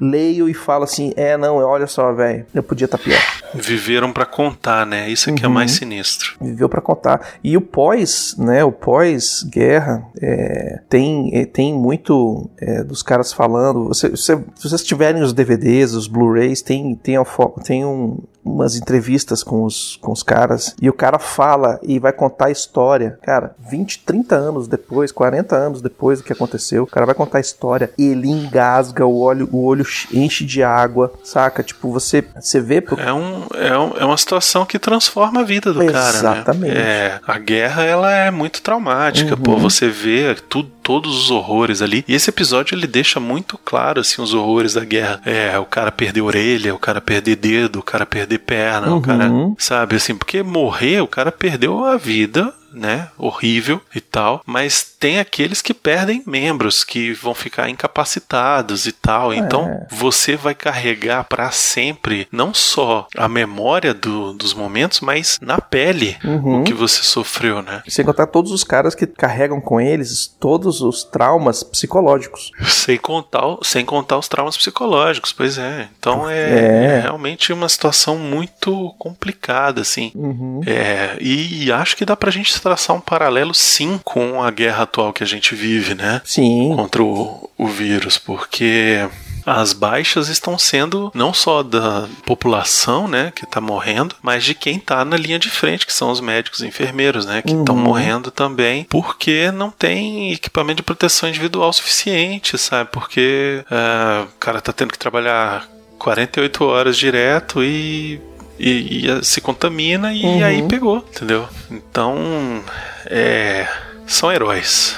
leio 0.00 0.48
e 0.48 0.54
falo 0.54 0.84
assim: 0.84 1.12
é, 1.16 1.36
não, 1.36 1.56
olha 1.56 1.86
só, 1.86 2.12
velho, 2.12 2.46
eu 2.54 2.62
podia 2.62 2.86
estar 2.86 2.96
tá 2.96 3.04
pior. 3.04 3.20
Viveram 3.54 4.12
para 4.12 4.24
contar, 4.24 4.86
né? 4.86 5.10
Isso 5.10 5.30
aqui 5.30 5.44
uhum. 5.44 5.50
é 5.50 5.54
mais 5.54 5.72
sinistro. 5.72 6.36
Viveu 6.40 6.68
para 6.68 6.80
contar. 6.80 7.34
E 7.44 7.56
o 7.56 7.60
pós, 7.60 8.34
né? 8.38 8.64
O 8.64 8.72
pós-guerra 8.72 10.06
é, 10.20 10.80
tem, 10.88 11.30
é, 11.34 11.44
tem 11.44 11.74
muito 11.74 12.48
é, 12.58 12.82
dos 12.82 13.02
caras 13.02 13.32
falando. 13.32 13.88
Você, 13.88 14.08
você, 14.08 14.36
se 14.54 14.68
vocês 14.68 14.82
tiverem 14.82 15.22
os 15.22 15.32
DVDs, 15.32 15.92
os 15.92 16.06
Blu-rays, 16.06 16.62
tem, 16.62 16.94
tem, 16.94 17.16
tem 17.64 17.84
um, 17.84 18.18
umas 18.44 18.76
entrevistas 18.76 19.42
com 19.42 19.64
os, 19.64 19.96
com 20.00 20.12
os 20.12 20.22
caras 20.22 20.74
e 20.80 20.88
o 20.88 20.92
cara 20.92 21.18
fala 21.18 21.78
e 21.82 21.98
vai 21.98 22.12
contar 22.12 22.46
a 22.46 22.50
história. 22.50 23.18
Cara, 23.22 23.54
20, 23.70 24.00
30 24.00 24.34
anos 24.34 24.68
depois, 24.68 25.12
40 25.12 25.56
anos 25.56 25.82
depois 25.82 26.18
do 26.18 26.24
que 26.24 26.32
aconteceu, 26.32 26.84
o 26.84 26.86
cara 26.86 27.06
vai 27.06 27.14
contar 27.14 27.38
a 27.38 27.40
história, 27.40 27.90
ele 27.98 28.28
engasga, 28.28 29.04
o 29.04 29.18
olho, 29.20 29.48
o 29.52 29.64
olho 29.64 29.84
enche 30.12 30.44
de 30.44 30.62
água, 30.62 31.12
saca? 31.22 31.62
Tipo, 31.62 31.90
você, 31.90 32.24
você 32.38 32.60
vê. 32.60 32.82
É, 32.96 33.12
um, 33.12 33.46
é, 33.54 33.78
um, 33.78 33.96
é 33.98 34.04
uma 34.04 34.16
situação 34.16 34.64
que 34.64 34.78
transforma 34.78 35.40
a 35.40 35.44
vida 35.44 35.72
do 35.72 35.82
Exatamente. 35.82 35.92
cara. 35.92 36.22
Né? 36.22 36.40
Exatamente. 36.40 36.76
É, 36.76 37.20
a 37.26 37.38
guerra, 37.38 37.82
ela 37.84 38.12
é 38.12 38.30
muito 38.30 38.62
traumática, 38.62 39.34
uhum. 39.34 39.42
pô. 39.42 39.56
Você 39.58 39.88
vê 39.88 40.34
tudo 40.48 40.70
todos 40.82 41.16
os 41.16 41.30
horrores 41.30 41.82
ali. 41.82 42.04
E 42.08 42.14
esse 42.14 42.30
episódio 42.30 42.74
ele 42.74 42.86
deixa 42.86 43.20
muito 43.20 43.56
claro 43.56 44.00
assim 44.00 44.20
os 44.20 44.34
horrores 44.34 44.74
da 44.74 44.84
guerra. 44.84 45.20
É, 45.24 45.56
o 45.56 45.64
cara 45.64 45.92
perder 45.92 46.20
orelha, 46.20 46.74
o 46.74 46.78
cara 46.78 47.00
perder 47.00 47.36
dedo, 47.36 47.78
o 47.78 47.82
cara 47.82 48.04
perder 48.04 48.29
perna, 48.38 48.88
uhum. 48.88 48.98
o 48.98 49.00
cara, 49.00 49.30
sabe 49.58 49.96
assim, 49.96 50.14
porque 50.14 50.42
morrer, 50.42 51.00
o 51.00 51.06
cara 51.06 51.32
perdeu 51.32 51.84
a 51.84 51.96
vida 51.96 52.52
né? 52.72 53.08
Horrível 53.18 53.80
e 53.94 54.00
tal. 54.00 54.42
Mas 54.46 54.82
tem 54.82 55.18
aqueles 55.18 55.62
que 55.62 55.72
perdem 55.72 56.22
membros, 56.26 56.84
que 56.84 57.12
vão 57.12 57.34
ficar 57.34 57.68
incapacitados 57.68 58.86
e 58.86 58.92
tal. 58.92 59.32
Então 59.32 59.68
é. 59.68 59.86
você 59.90 60.36
vai 60.36 60.54
carregar 60.54 61.24
para 61.24 61.50
sempre 61.50 62.28
não 62.30 62.52
só 62.52 63.06
a 63.16 63.28
memória 63.28 63.94
do, 63.94 64.32
dos 64.32 64.54
momentos, 64.54 65.00
mas 65.00 65.38
na 65.40 65.60
pele 65.60 66.16
uhum. 66.24 66.60
o 66.60 66.64
que 66.64 66.74
você 66.74 67.02
sofreu, 67.02 67.62
né? 67.62 67.82
Sem 67.88 68.04
contar 68.04 68.26
todos 68.26 68.52
os 68.52 68.64
caras 68.64 68.94
que 68.94 69.06
carregam 69.06 69.60
com 69.60 69.80
eles 69.80 70.26
todos 70.38 70.80
os 70.80 71.04
traumas 71.04 71.62
psicológicos. 71.62 72.52
Sem 72.68 72.98
contar, 72.98 73.42
sem 73.62 73.84
contar 73.84 74.18
os 74.18 74.28
traumas 74.28 74.56
psicológicos, 74.56 75.32
pois 75.32 75.58
é. 75.58 75.88
Então 75.98 76.28
é, 76.28 76.38
é. 76.38 76.84
é 76.84 77.00
realmente 77.00 77.52
uma 77.52 77.68
situação 77.68 78.18
muito 78.18 78.94
complicada, 78.98 79.80
assim. 79.80 80.12
Uhum. 80.14 80.60
É, 80.66 81.16
e 81.20 81.70
acho 81.72 81.96
que 81.96 82.04
dá 82.04 82.16
pra 82.16 82.30
gente 82.30 82.52
traçar 82.60 82.96
um 82.96 83.00
paralelo 83.00 83.54
sim 83.54 84.00
com 84.04 84.42
a 84.42 84.50
guerra 84.50 84.84
atual 84.84 85.12
que 85.12 85.24
a 85.24 85.26
gente 85.26 85.54
vive, 85.54 85.94
né? 85.94 86.20
Sim. 86.24 86.74
Contra 86.76 87.02
o, 87.02 87.50
o 87.56 87.66
vírus, 87.66 88.18
porque 88.18 89.08
as 89.44 89.72
baixas 89.72 90.28
estão 90.28 90.58
sendo 90.58 91.10
não 91.14 91.32
só 91.32 91.62
da 91.62 92.08
população, 92.24 93.08
né, 93.08 93.32
que 93.34 93.44
está 93.44 93.60
morrendo, 93.60 94.14
mas 94.22 94.44
de 94.44 94.54
quem 94.54 94.76
está 94.76 95.04
na 95.04 95.16
linha 95.16 95.38
de 95.38 95.50
frente, 95.50 95.86
que 95.86 95.92
são 95.92 96.10
os 96.10 96.20
médicos 96.20 96.60
e 96.60 96.66
enfermeiros, 96.66 97.26
né, 97.26 97.42
que 97.42 97.52
estão 97.52 97.74
uhum. 97.74 97.82
morrendo 97.82 98.30
também, 98.30 98.84
porque 98.84 99.50
não 99.50 99.70
tem 99.70 100.32
equipamento 100.32 100.76
de 100.76 100.82
proteção 100.82 101.28
individual 101.28 101.72
suficiente, 101.72 102.56
sabe? 102.58 102.90
Porque 102.92 103.64
uh, 103.70 104.24
o 104.24 104.38
cara 104.38 104.58
está 104.58 104.72
tendo 104.72 104.92
que 104.92 104.98
trabalhar 104.98 105.66
48 105.98 106.64
horas 106.64 106.96
direto 106.96 107.62
e 107.62 108.20
e, 108.60 109.06
e 109.06 109.24
se 109.24 109.40
contamina 109.40 110.12
e 110.12 110.24
uhum. 110.24 110.44
aí 110.44 110.62
pegou, 110.68 110.98
entendeu? 110.98 111.48
Então, 111.70 112.62
é, 113.06 113.66
são 114.06 114.30
heróis 114.30 114.96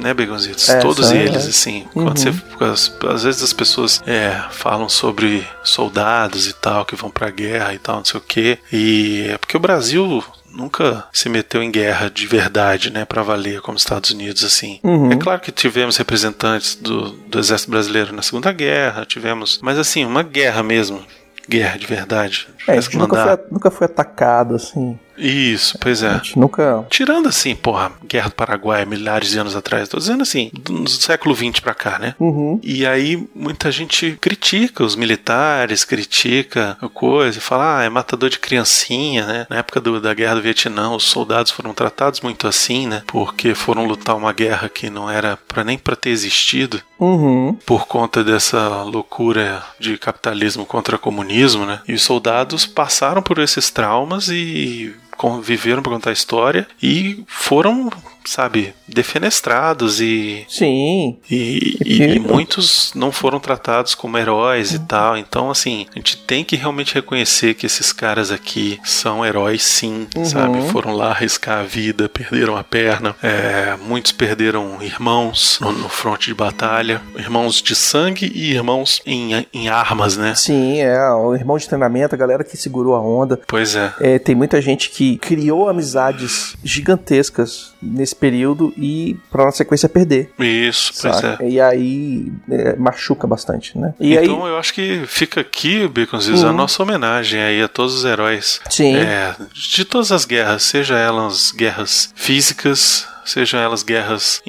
né, 0.00 0.14
Begonzitos? 0.14 0.68
É, 0.68 0.80
Todos 0.80 1.10
eles, 1.10 1.46
assim. 1.46 1.86
Uhum. 1.94 2.04
Quando 2.04 2.18
você, 2.18 2.92
às 3.08 3.22
vezes 3.22 3.42
as 3.42 3.52
pessoas 3.52 4.02
é, 4.06 4.42
falam 4.50 4.88
sobre 4.88 5.46
soldados 5.62 6.46
e 6.46 6.52
tal, 6.52 6.84
que 6.84 6.96
vão 6.96 7.10
pra 7.10 7.30
guerra 7.30 7.74
e 7.74 7.78
tal, 7.78 7.96
não 7.96 8.04
sei 8.04 8.18
o 8.18 8.22
quê. 8.22 8.58
E 8.72 9.26
é 9.28 9.38
porque 9.38 9.56
o 9.56 9.60
Brasil 9.60 10.24
nunca 10.52 11.06
se 11.12 11.28
meteu 11.28 11.62
em 11.62 11.70
guerra 11.70 12.10
de 12.10 12.26
verdade, 12.26 12.90
né, 12.90 13.04
para 13.04 13.22
valer 13.22 13.60
como 13.60 13.76
Estados 13.76 14.10
Unidos 14.10 14.44
assim. 14.44 14.80
Uhum. 14.82 15.12
É 15.12 15.16
claro 15.16 15.40
que 15.40 15.52
tivemos 15.52 15.96
representantes 15.96 16.74
do, 16.74 17.10
do 17.12 17.38
exército 17.38 17.70
brasileiro 17.70 18.12
na 18.12 18.22
Segunda 18.22 18.50
Guerra, 18.52 19.06
tivemos, 19.06 19.60
mas 19.62 19.78
assim, 19.78 20.04
uma 20.04 20.22
guerra 20.22 20.62
mesmo, 20.62 21.04
guerra 21.48 21.78
de 21.78 21.86
verdade. 21.86 22.48
É, 22.66 22.72
a 22.72 22.80
gente 22.80 22.96
nunca 22.96 23.36
foi, 23.36 23.46
nunca 23.50 23.70
foi 23.70 23.84
atacado 23.86 24.54
assim. 24.54 24.98
Isso, 25.20 25.78
pois 25.78 26.02
é. 26.02 26.08
A 26.08 26.14
gente 26.14 26.38
nunca. 26.38 26.84
Tirando 26.88 27.28
assim, 27.28 27.54
porra, 27.54 27.92
Guerra 28.04 28.28
do 28.28 28.34
Paraguai, 28.34 28.84
milhares 28.84 29.30
de 29.30 29.38
anos 29.38 29.54
atrás. 29.54 29.88
Tô 29.88 29.98
dizendo 29.98 30.22
assim, 30.22 30.50
do 30.54 30.88
século 30.88 31.34
XX 31.34 31.60
pra 31.60 31.74
cá, 31.74 31.98
né? 31.98 32.14
Uhum. 32.18 32.58
E 32.62 32.86
aí 32.86 33.28
muita 33.34 33.70
gente 33.70 34.16
critica 34.20 34.82
os 34.82 34.96
militares, 34.96 35.84
critica 35.84 36.76
a 36.80 36.88
coisa, 36.88 37.40
fala, 37.40 37.78
ah, 37.78 37.84
é 37.84 37.88
matador 37.88 38.30
de 38.30 38.38
criancinha, 38.38 39.26
né? 39.26 39.46
Na 39.50 39.58
época 39.58 39.80
do, 39.80 40.00
da 40.00 40.14
Guerra 40.14 40.36
do 40.36 40.42
Vietnã, 40.42 40.90
os 40.90 41.04
soldados 41.04 41.52
foram 41.52 41.74
tratados 41.74 42.20
muito 42.20 42.48
assim, 42.48 42.86
né? 42.86 43.02
Porque 43.06 43.54
foram 43.54 43.86
lutar 43.86 44.16
uma 44.16 44.32
guerra 44.32 44.68
que 44.68 44.88
não 44.88 45.10
era 45.10 45.38
para 45.48 45.64
nem 45.64 45.76
para 45.78 45.96
ter 45.96 46.10
existido. 46.10 46.80
Uhum. 46.98 47.56
Por 47.64 47.86
conta 47.86 48.22
dessa 48.22 48.82
loucura 48.82 49.62
de 49.78 49.96
capitalismo 49.96 50.66
contra 50.66 50.98
comunismo, 50.98 51.64
né? 51.64 51.80
E 51.88 51.94
os 51.94 52.02
soldados 52.02 52.66
passaram 52.66 53.22
por 53.22 53.38
esses 53.38 53.70
traumas 53.70 54.28
e 54.28 54.94
conviveram 55.20 55.82
para 55.82 55.92
contar 55.92 56.08
a 56.08 56.14
história 56.14 56.66
e 56.82 57.22
foram 57.26 57.90
sabe, 58.24 58.74
defenestrados 58.86 60.00
e. 60.00 60.44
Sim. 60.48 61.18
E, 61.30 61.78
e, 61.84 62.02
e, 62.02 62.18
muitos 62.18 62.92
não 62.94 63.12
foram 63.12 63.40
tratados 63.40 63.94
como 63.94 64.18
heróis 64.18 64.72
e 64.72 64.78
tal. 64.78 65.16
Então, 65.16 65.50
assim, 65.50 65.86
a 65.94 65.98
gente 65.98 66.16
tem 66.16 66.44
que 66.44 66.56
realmente 66.56 66.94
reconhecer 66.94 67.54
que 67.54 67.66
esses 67.66 67.92
caras 67.92 68.30
aqui 68.30 68.80
são 68.84 69.24
heróis, 69.24 69.62
sim, 69.62 70.06
uhum. 70.16 70.24
sabe? 70.24 70.62
Foram 70.70 70.92
lá 70.92 71.10
arriscar 71.10 71.60
a 71.60 71.62
vida, 71.62 72.08
perderam 72.08 72.56
a 72.56 72.64
perna. 72.64 73.14
É, 73.22 73.76
muitos 73.82 74.12
perderam 74.12 74.82
irmãos 74.82 75.58
no, 75.60 75.72
no 75.72 75.88
fronte 75.88 76.26
de 76.26 76.34
batalha, 76.34 77.00
irmãos 77.16 77.62
de 77.62 77.74
sangue 77.74 78.30
e 78.34 78.52
irmãos 78.52 79.00
em, 79.06 79.46
em 79.52 79.68
armas, 79.68 80.16
né? 80.16 80.34
Sim, 80.34 80.80
é. 80.80 81.10
O 81.12 81.34
irmão 81.34 81.56
de 81.56 81.66
treinamento, 81.66 82.14
a 82.14 82.18
galera 82.18 82.44
que 82.44 82.56
segurou 82.56 82.94
a 82.94 83.00
onda. 83.00 83.40
Pois 83.46 83.74
é. 83.74 83.92
é 84.00 84.18
tem 84.18 84.34
muita 84.34 84.60
gente 84.60 84.90
que 84.90 85.16
criou 85.18 85.68
amizades 85.68 86.56
gigantescas 86.62 87.69
nesse 87.82 88.14
período 88.14 88.72
e 88.76 89.16
para 89.30 89.46
na 89.46 89.52
sequência 89.52 89.88
perder. 89.88 90.32
Isso, 90.38 90.92
pois 91.00 91.22
é. 91.22 91.38
E 91.42 91.60
aí 91.60 92.32
é, 92.50 92.76
machuca 92.76 93.26
bastante, 93.26 93.76
né? 93.78 93.94
E 93.98 94.14
então 94.14 94.44
aí... 94.44 94.50
eu 94.50 94.58
acho 94.58 94.74
que 94.74 95.02
fica 95.06 95.40
aqui, 95.40 95.86
Baconzitos, 95.88 96.42
uhum. 96.42 96.50
a 96.50 96.52
nossa 96.52 96.82
homenagem 96.82 97.40
aí 97.40 97.62
a 97.62 97.68
todos 97.68 97.94
os 97.94 98.04
heróis. 98.04 98.60
Sim. 98.68 98.96
É, 98.96 99.34
de 99.52 99.84
todas 99.84 100.12
as 100.12 100.24
guerras, 100.24 100.62
seja 100.62 100.98
elas 100.98 101.52
guerras 101.52 102.12
físicas, 102.14 103.06
sejam 103.24 103.60
elas 103.60 103.82
guerras 103.82 104.42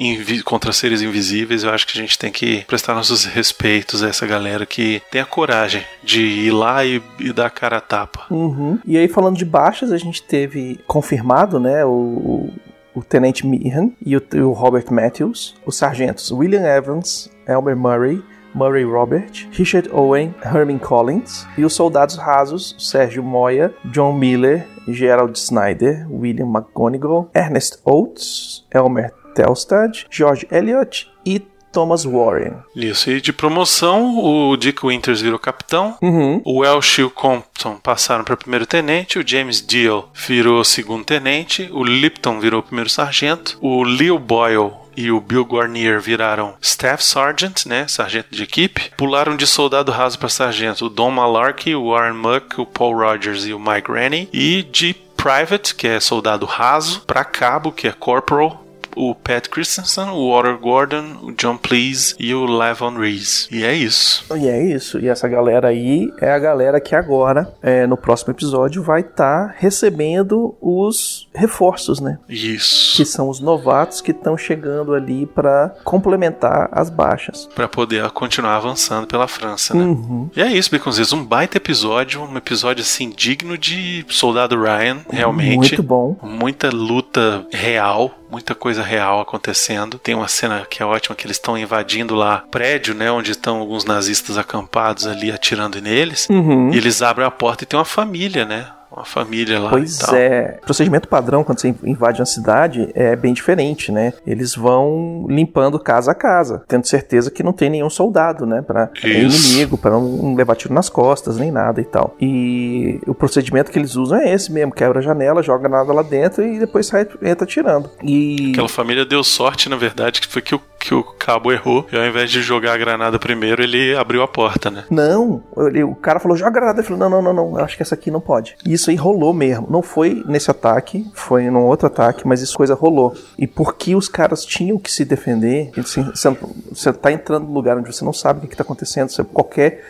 contra 0.44 0.72
seres 0.72 1.02
invisíveis, 1.02 1.64
eu 1.64 1.70
acho 1.70 1.86
que 1.86 1.96
a 1.98 2.00
gente 2.00 2.18
tem 2.18 2.32
que 2.32 2.64
prestar 2.64 2.94
nossos 2.94 3.24
respeitos 3.24 4.02
a 4.02 4.08
essa 4.08 4.26
galera 4.26 4.66
que 4.66 5.00
tem 5.10 5.20
a 5.20 5.26
coragem 5.26 5.84
de 6.02 6.22
ir 6.22 6.50
lá 6.50 6.84
e, 6.84 7.02
e 7.18 7.32
dar 7.32 7.46
a 7.46 7.50
cara 7.50 7.78
a 7.78 7.80
tapa. 7.80 8.26
Uhum. 8.30 8.78
E 8.84 8.96
aí, 8.96 9.08
falando 9.08 9.36
de 9.36 9.44
baixas, 9.44 9.92
a 9.92 9.98
gente 9.98 10.22
teve 10.22 10.80
confirmado, 10.86 11.60
né, 11.60 11.84
o, 11.84 12.50
o 12.94 13.02
Tenente 13.02 13.46
Meehan 13.46 13.90
e 14.04 14.16
o, 14.16 14.22
o 14.36 14.52
Robert 14.52 14.86
Matthews, 14.90 15.54
os 15.64 15.76
sargentos 15.76 16.30
William 16.30 16.62
Evans, 16.62 17.30
Elmer 17.46 17.76
Murray, 17.76 18.22
Murray 18.54 18.84
Robert, 18.84 19.48
Richard 19.52 19.88
Owen, 19.92 20.34
Herman 20.44 20.78
Collins 20.78 21.46
e 21.56 21.64
os 21.64 21.72
soldados 21.72 22.16
rasos 22.16 22.76
Sérgio 22.78 23.22
Moya, 23.22 23.74
John 23.86 24.12
Miller, 24.12 24.66
Gerald 24.88 25.38
Snyder, 25.38 26.06
William 26.10 26.46
McGonigal, 26.46 27.30
Ernest 27.34 27.80
Oates, 27.84 28.66
Elmer 28.70 29.12
Telstad, 29.34 30.06
George 30.10 30.46
Eliot 30.50 31.10
e 31.24 31.40
Thomas 31.72 32.04
Warren. 32.04 32.52
Isso, 32.76 33.10
e 33.10 33.20
de 33.20 33.32
promoção, 33.32 34.18
o 34.18 34.56
Dick 34.56 34.86
Winters 34.86 35.20
virou 35.20 35.38
capitão, 35.38 35.96
Uhum. 36.02 36.40
o 36.44 36.58
Welsh 36.60 36.98
e 36.98 37.02
o 37.04 37.10
Compton 37.10 37.76
passaram 37.82 38.24
para 38.24 38.36
primeiro 38.36 38.66
tenente, 38.66 39.18
o 39.18 39.26
James 39.26 39.60
Deal 39.60 40.10
virou 40.14 40.62
segundo 40.64 41.04
tenente, 41.04 41.68
o 41.72 41.82
Lipton 41.82 42.38
virou 42.40 42.62
primeiro 42.62 42.90
sargento, 42.90 43.58
o 43.60 43.82
Leo 43.82 44.18
Boyle 44.18 44.72
e 44.94 45.10
o 45.10 45.20
Bill 45.20 45.44
Guarnier 45.44 46.00
viraram 46.00 46.54
Staff 46.60 47.02
Sergeant, 47.02 47.64
né, 47.64 47.86
sargento 47.88 48.28
de 48.30 48.42
equipe. 48.42 48.90
Pularam 48.96 49.36
de 49.36 49.46
soldado 49.46 49.90
raso 49.90 50.18
para 50.18 50.28
sargento 50.28 50.84
o 50.86 50.90
Don 50.90 51.10
Malarkey, 51.10 51.74
o 51.74 51.90
Warren 51.90 52.12
Muck, 52.14 52.60
o 52.60 52.66
Paul 52.66 52.96
Rogers 52.98 53.46
e 53.46 53.54
o 53.54 53.58
Mike 53.58 53.90
Rennie. 53.90 54.28
E 54.32 54.62
de 54.62 54.94
Private, 55.16 55.74
que 55.76 55.86
é 55.86 56.00
soldado 56.00 56.44
raso, 56.44 57.02
para 57.06 57.24
cabo, 57.24 57.70
que 57.70 57.86
é 57.86 57.92
Corporal, 57.92 58.61
o 58.96 59.14
Pat 59.14 59.48
Christensen, 59.48 60.10
o 60.10 60.30
Walter 60.30 60.58
Gordon, 60.58 61.16
o 61.22 61.32
John 61.32 61.56
Please 61.56 62.14
e 62.18 62.34
o 62.34 62.44
Levon 62.44 62.96
Reese. 62.98 63.48
E 63.50 63.64
é 63.64 63.74
isso. 63.74 64.24
E 64.36 64.48
é 64.48 64.62
isso. 64.62 64.98
E 64.98 65.08
essa 65.08 65.28
galera 65.28 65.68
aí 65.68 66.12
é 66.20 66.32
a 66.32 66.38
galera 66.38 66.80
que 66.80 66.94
agora, 66.94 67.52
é, 67.62 67.86
no 67.86 67.96
próximo 67.96 68.32
episódio, 68.32 68.82
vai 68.82 69.00
estar 69.00 69.54
recebendo 69.58 70.54
os 70.60 71.28
reforços, 71.34 72.00
né? 72.00 72.18
Isso. 72.28 72.96
Que 72.96 73.04
são 73.04 73.28
os 73.28 73.40
novatos 73.40 74.00
que 74.00 74.10
estão 74.10 74.36
chegando 74.36 74.94
ali 74.94 75.26
para 75.26 75.74
complementar 75.84 76.68
as 76.72 76.90
baixas. 76.90 77.48
Pra 77.54 77.68
poder 77.68 78.10
continuar 78.10 78.56
avançando 78.56 79.06
pela 79.06 79.28
França, 79.28 79.74
né? 79.74 79.84
Uhum. 79.84 80.30
E 80.34 80.40
é 80.40 80.50
isso, 80.52 80.70
Baconzitos. 80.70 81.12
Um 81.12 81.24
baita 81.24 81.56
episódio. 81.56 82.22
Um 82.22 82.36
episódio, 82.36 82.82
assim, 82.82 83.10
digno 83.10 83.56
de 83.56 84.04
Soldado 84.08 84.60
Ryan, 84.60 84.98
realmente. 85.10 85.56
Muito 85.56 85.82
bom. 85.82 86.16
Muita 86.22 86.70
luta 86.70 87.46
real, 87.52 88.10
muita 88.32 88.54
coisa 88.54 88.82
real 88.82 89.20
acontecendo. 89.20 89.98
Tem 89.98 90.14
uma 90.14 90.26
cena 90.26 90.66
que 90.68 90.82
é 90.82 90.86
ótima 90.86 91.14
que 91.14 91.26
eles 91.26 91.36
estão 91.36 91.56
invadindo 91.58 92.14
lá 92.14 92.42
prédio, 92.50 92.94
né, 92.94 93.12
onde 93.12 93.32
estão 93.32 93.58
alguns 93.58 93.84
nazistas 93.84 94.38
acampados 94.38 95.06
ali 95.06 95.30
atirando 95.30 95.80
neles. 95.82 96.26
Uhum. 96.30 96.72
E 96.72 96.78
eles 96.78 97.02
abrem 97.02 97.26
a 97.26 97.30
porta 97.30 97.64
e 97.64 97.66
tem 97.66 97.78
uma 97.78 97.84
família, 97.84 98.46
né? 98.46 98.68
Uma 98.94 99.04
família 99.04 99.58
lá 99.58 99.70
Pois 99.70 100.00
é. 100.12 100.58
O 100.62 100.66
procedimento 100.66 101.08
padrão 101.08 101.42
quando 101.42 101.60
você 101.60 101.74
invade 101.84 102.20
uma 102.20 102.26
cidade 102.26 102.90
é 102.94 103.16
bem 103.16 103.32
diferente, 103.32 103.90
né? 103.90 104.12
Eles 104.26 104.54
vão 104.54 105.26
limpando 105.28 105.78
casa 105.78 106.12
a 106.12 106.14
casa, 106.14 106.62
tendo 106.68 106.86
certeza 106.86 107.30
que 107.30 107.42
não 107.42 107.52
tem 107.52 107.70
nenhum 107.70 107.88
soldado, 107.90 108.44
né? 108.46 108.62
Pra 108.62 108.90
Isso. 109.02 109.48
inimigo, 109.50 109.78
pra 109.78 109.90
não 109.90 110.34
levar 110.34 110.56
tiro 110.56 110.74
nas 110.74 110.88
costas, 110.88 111.36
nem 111.38 111.50
nada 111.50 111.80
e 111.80 111.84
tal. 111.84 112.16
E 112.20 113.00
o 113.06 113.14
procedimento 113.14 113.70
que 113.70 113.78
eles 113.78 113.96
usam 113.96 114.18
é 114.18 114.32
esse 114.32 114.52
mesmo: 114.52 114.72
quebra 114.72 114.98
a 114.98 115.02
janela, 115.02 115.42
joga 115.42 115.68
nada 115.68 115.92
lá 115.92 116.02
dentro 116.02 116.44
e 116.44 116.58
depois 116.58 116.86
sai, 116.86 117.06
entra 117.22 117.46
tirando. 117.46 117.90
E. 118.02 118.50
Aquela 118.52 118.68
família 118.68 119.04
deu 119.04 119.22
sorte, 119.24 119.68
na 119.68 119.76
verdade, 119.76 120.20
que 120.20 120.26
foi 120.28 120.42
que 120.42 120.54
o, 120.54 120.60
que 120.78 120.94
o 120.94 121.02
cabo 121.02 121.52
errou. 121.52 121.86
E 121.92 121.96
ao 121.96 122.04
invés 122.04 122.30
de 122.30 122.42
jogar 122.42 122.74
a 122.74 122.78
granada 122.78 123.18
primeiro, 123.18 123.62
ele 123.62 123.96
abriu 123.96 124.22
a 124.22 124.28
porta, 124.28 124.70
né? 124.70 124.84
Não, 124.90 125.42
ele- 125.56 125.84
o 125.84 125.94
cara 125.94 126.18
falou, 126.20 126.36
joga 126.36 126.50
a 126.50 126.54
granada. 126.54 126.80
Ele 126.80 126.86
falou, 126.86 126.98
não, 127.08 127.22
não, 127.22 127.32
não, 127.34 127.50
não, 127.52 127.64
acho 127.64 127.76
que 127.76 127.82
essa 127.82 127.94
aqui 127.94 128.10
não 128.10 128.20
pode. 128.20 128.56
E 128.66 128.76
isso 128.82 128.90
aí 128.90 128.96
rolou 128.96 129.32
mesmo. 129.32 129.66
Não 129.70 129.80
foi 129.80 130.22
nesse 130.26 130.50
ataque, 130.50 131.06
foi 131.14 131.48
num 131.50 131.64
outro 131.64 131.86
ataque, 131.86 132.26
mas 132.26 132.42
isso 132.42 132.56
coisa 132.56 132.74
rolou. 132.74 133.14
E 133.38 133.46
porque 133.46 133.94
os 133.94 134.08
caras 134.08 134.44
tinham 134.44 134.78
que 134.78 134.90
se 134.90 135.04
defender, 135.04 135.70
assim, 135.78 136.02
você, 136.02 136.36
você 136.70 136.92
tá 136.92 137.12
entrando 137.12 137.46
num 137.46 137.52
lugar 137.52 137.78
onde 137.78 137.92
você 137.92 138.04
não 138.04 138.12
sabe 138.12 138.38
o 138.38 138.42
que, 138.42 138.48
que 138.48 138.56
tá 138.56 138.62
acontecendo, 138.62 139.10
você, 139.10 139.22
qualquer, 139.24 139.84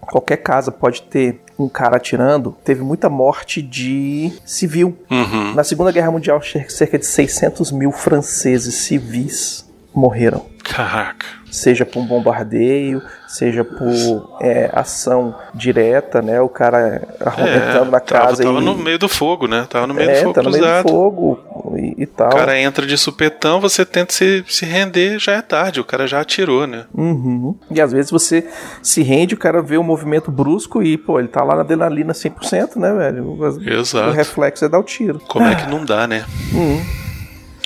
qualquer 0.00 0.38
casa 0.38 0.72
pode 0.72 1.02
ter 1.02 1.40
um 1.58 1.68
cara 1.68 1.96
atirando. 1.96 2.56
Teve 2.64 2.82
muita 2.82 3.08
morte 3.08 3.60
de 3.60 4.32
civil. 4.44 4.96
Uhum. 5.10 5.54
Na 5.54 5.62
Segunda 5.62 5.92
Guerra 5.92 6.10
Mundial, 6.10 6.40
cerca 6.68 6.98
de 6.98 7.06
600 7.06 7.70
mil 7.70 7.92
franceses 7.92 8.74
civis 8.74 9.64
morreram 9.94 10.54
Caraca. 10.64 11.26
seja 11.50 11.84
por 11.84 12.00
um 12.00 12.06
bombardeio, 12.06 13.02
seja 13.28 13.62
por 13.62 14.38
é, 14.40 14.70
ação 14.72 15.34
direta, 15.54 16.22
né? 16.22 16.40
O 16.40 16.48
cara 16.48 17.02
entrando 17.20 17.90
na 17.90 18.00
tava, 18.00 18.26
casa 18.26 18.42
tava 18.42 18.60
e 18.60 18.64
no 18.64 18.74
meio 18.74 18.98
do 18.98 19.08
fogo, 19.08 19.46
né? 19.46 19.66
Tava 19.68 19.86
no 19.86 19.92
meio 19.92 20.08
do 20.08 20.12
é, 20.12 20.22
fogo 20.22 20.32
tá 20.32 20.42
no 20.42 20.50
meio 20.50 20.64
do 20.64 20.88
fogo 20.88 21.38
e, 21.76 22.02
e 22.02 22.06
tal. 22.06 22.28
O 22.28 22.34
cara 22.34 22.58
entra 22.58 22.86
de 22.86 22.96
supetão, 22.96 23.60
você 23.60 23.84
tenta 23.84 24.14
se, 24.14 24.42
se 24.48 24.64
render, 24.64 25.18
já 25.18 25.32
é 25.32 25.42
tarde, 25.42 25.80
o 25.80 25.84
cara 25.84 26.06
já 26.06 26.20
atirou, 26.20 26.66
né? 26.66 26.86
Uhum. 26.94 27.54
E 27.70 27.78
às 27.78 27.92
vezes 27.92 28.10
você 28.10 28.48
se 28.82 29.02
rende, 29.02 29.34
o 29.34 29.38
cara 29.38 29.60
vê 29.60 29.76
o 29.76 29.82
movimento 29.84 30.32
brusco 30.32 30.82
e, 30.82 30.96
pô, 30.96 31.18
ele 31.18 31.28
tá 31.28 31.44
lá 31.44 31.54
na 31.54 31.60
adrenalina 31.60 32.14
100%, 32.14 32.76
né, 32.76 32.92
velho? 32.94 33.38
Exato. 33.66 34.08
o 34.08 34.12
reflexo 34.12 34.64
é 34.64 34.68
dar 34.68 34.78
o 34.78 34.82
tiro. 34.82 35.20
Como 35.28 35.46
é 35.46 35.54
que 35.54 35.68
não 35.68 35.84
dá, 35.84 36.06
né? 36.06 36.24
Uhum. 36.54 36.82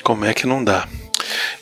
Como 0.02 0.24
é 0.24 0.34
que 0.34 0.46
não 0.46 0.64
dá? 0.64 0.86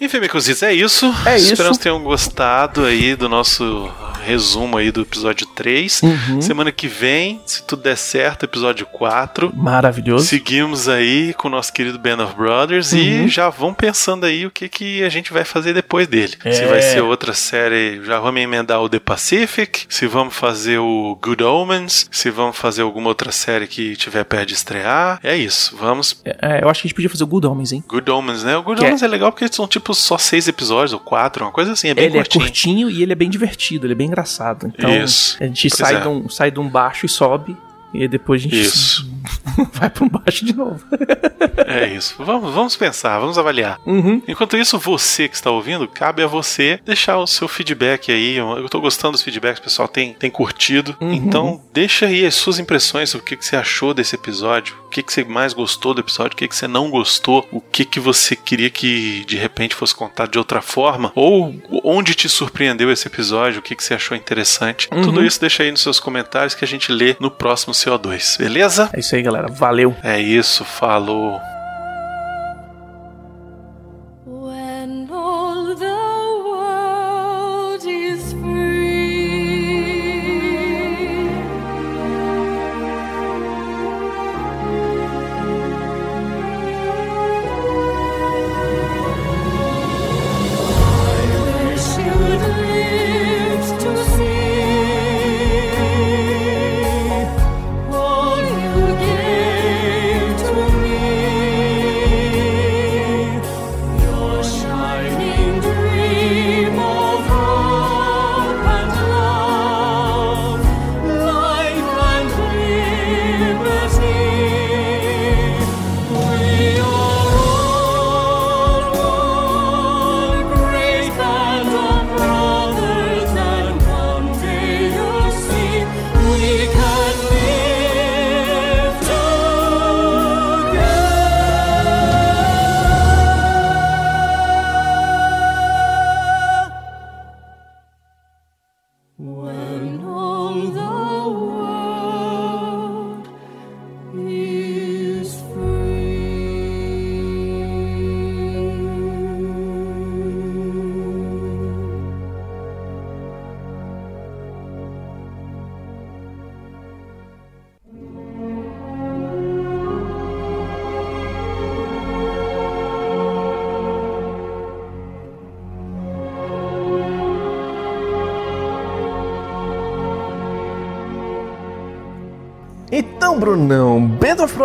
Enfim, 0.01 0.20
Micositos, 0.20 0.62
é 0.62 0.73
isso. 0.74 1.06
É 1.24 1.36
isso. 1.36 1.52
Esperamos 1.52 1.78
que 1.78 1.85
tenham 1.85 2.02
gostado 2.02 2.85
aí 2.85 3.14
do 3.16 3.28
nosso 3.28 3.90
resumo 4.24 4.77
aí 4.77 4.90
do 4.90 5.02
episódio 5.02 5.47
3. 5.47 6.02
Uhum. 6.02 6.43
Semana 6.43 6.73
que 6.73 6.89
vem, 6.89 7.40
se 7.47 7.62
tudo 7.62 7.82
der 7.82 7.97
certo, 7.97 8.44
episódio 8.44 8.85
4. 8.86 9.52
Maravilhoso. 9.55 10.27
Seguimos 10.27 10.89
aí 10.89 11.32
com 11.35 11.48
o 11.48 11.51
nosso 11.51 11.73
querido 11.73 11.98
Band 11.98 12.23
of 12.24 12.35
Brothers 12.35 12.93
Uhum. 12.93 12.98
e 12.98 13.28
já 13.28 13.48
vão 13.48 13.73
pensando 13.73 14.27
aí 14.27 14.44
o 14.44 14.51
que, 14.51 14.68
que 14.68 15.02
a 15.05 15.09
gente 15.09 15.32
vai 15.32 15.44
fazer 15.44 15.73
depois 15.73 16.06
dele. 16.09 16.35
Se 16.43 16.48
É. 16.62 16.66
vai 16.66 16.82
ser 16.82 17.01
outra 17.02 17.32
série, 17.32 18.02
já 18.05 18.18
vamos 18.18 18.40
emendar 18.43 18.82
o 18.82 18.89
The 18.89 18.98
Pacific, 18.98 19.86
se 19.89 20.06
vamos 20.06 20.35
fazer 20.35 20.78
o 20.78 21.16
Good 21.23 21.43
Omens, 21.44 22.09
se 22.10 22.28
vamos 22.31 22.56
fazer 22.59 22.82
alguma 22.82 23.09
outra 23.09 23.31
série 23.32 23.66
que 23.66 23.94
tiver 23.97 24.24
perto 24.24 24.48
de 24.48 24.55
estrear. 24.55 25.20
É 25.23 25.36
isso, 25.36 25.77
vamos. 25.78 26.20
É, 26.24 26.62
eu 26.62 26.68
acho 26.68 26.82
que 26.82 26.86
a 26.86 26.89
gente 26.89 26.94
podia 26.97 27.09
fazer 27.10 27.24
o 27.24 27.27
Good 27.28 27.47
Homens, 27.47 27.73
hein? 27.73 27.85
Good 27.86 28.10
Omens, 28.10 28.43
né? 28.43 28.56
O 28.56 28.62
Good 28.62 28.78
Que 28.81 28.85
é- 28.85 28.89
Omens 28.89 29.02
é 29.02 29.06
legal 29.09 29.31
porque 29.32 29.47
são 29.52 29.66
tipo 29.68 29.85
só 29.94 30.18
seis 30.18 30.48
episódios 30.48 30.92
ou 30.92 31.00
quatro, 31.00 31.44
uma 31.44 31.52
coisa 31.52 31.72
assim, 31.72 31.88
é 31.88 31.94
bem 31.94 32.04
ele 32.06 32.14
curtinho. 32.14 32.42
é 32.42 32.46
curtinho 32.46 32.90
e 32.90 33.02
ele 33.02 33.12
é 33.12 33.14
bem 33.14 33.30
divertido, 33.30 33.86
ele 33.86 33.92
é 33.92 33.96
bem 33.96 34.06
engraçado. 34.08 34.66
Então 34.66 34.90
Isso. 35.02 35.36
a 35.40 35.46
gente 35.46 35.68
Pois 35.68 35.78
sai, 35.78 35.96
é. 35.96 36.00
de 36.00 36.08
um, 36.08 36.28
sai 36.28 36.50
de 36.50 36.60
um 36.60 36.68
baixo 36.68 37.06
e 37.06 37.08
sobe. 37.08 37.56
E 37.92 38.06
depois 38.08 38.40
a 38.40 38.44
gente 38.44 38.60
Isso. 38.60 39.08
vai 39.72 39.90
para 39.90 40.08
baixo 40.08 40.44
de 40.44 40.54
novo. 40.54 40.84
É 41.66 41.86
isso. 41.86 42.14
Vamos, 42.18 42.54
vamos 42.54 42.76
pensar, 42.76 43.18
vamos 43.18 43.38
avaliar. 43.38 43.78
Uhum. 43.84 44.22
Enquanto 44.28 44.56
isso, 44.56 44.78
você 44.78 45.28
que 45.28 45.34
está 45.34 45.50
ouvindo, 45.50 45.88
cabe 45.88 46.22
a 46.22 46.26
você 46.26 46.78
deixar 46.84 47.18
o 47.18 47.26
seu 47.26 47.48
feedback 47.48 48.12
aí. 48.12 48.36
Eu 48.36 48.68
tô 48.68 48.80
gostando 48.80 49.12
dos 49.12 49.22
feedbacks, 49.22 49.58
o 49.58 49.64
pessoal 49.64 49.88
tem, 49.88 50.12
tem 50.14 50.30
curtido. 50.30 50.96
Uhum. 51.00 51.12
Então, 51.12 51.60
deixa 51.72 52.06
aí 52.06 52.24
as 52.24 52.34
suas 52.34 52.58
impressões 52.58 53.10
sobre 53.10 53.22
o 53.22 53.26
que, 53.26 53.36
que 53.36 53.44
você 53.44 53.56
achou 53.56 53.92
desse 53.92 54.14
episódio, 54.14 54.76
o 54.86 54.88
que, 54.88 55.02
que 55.02 55.12
você 55.12 55.24
mais 55.24 55.52
gostou 55.52 55.92
do 55.92 56.00
episódio, 56.00 56.34
o 56.34 56.36
que, 56.36 56.48
que 56.48 56.56
você 56.56 56.68
não 56.68 56.90
gostou, 56.90 57.46
o 57.50 57.60
que, 57.60 57.84
que 57.84 57.98
você 57.98 58.36
queria 58.36 58.70
que 58.70 59.24
de 59.26 59.36
repente 59.36 59.74
fosse 59.74 59.94
contado 59.94 60.30
de 60.30 60.38
outra 60.38 60.62
forma, 60.62 61.12
ou 61.14 61.54
onde 61.84 62.14
te 62.14 62.28
surpreendeu 62.28 62.90
esse 62.90 63.08
episódio, 63.08 63.60
o 63.60 63.62
que, 63.62 63.74
que 63.74 63.82
você 63.82 63.94
achou 63.94 64.16
interessante. 64.16 64.88
Uhum. 64.92 65.02
Tudo 65.02 65.24
isso 65.24 65.40
deixa 65.40 65.62
aí 65.62 65.70
nos 65.70 65.80
seus 65.80 65.98
comentários 65.98 66.54
que 66.54 66.64
a 66.64 66.68
gente 66.68 66.92
lê 66.92 67.16
no 67.18 67.30
próximo 67.30 67.74
CO2, 67.86 68.38
beleza? 68.38 68.90
É 68.92 68.98
isso 69.00 69.14
aí, 69.14 69.22
galera. 69.22 69.48
Valeu. 69.48 69.94
É 70.02 70.18
isso, 70.20 70.64
falou. 70.64 71.40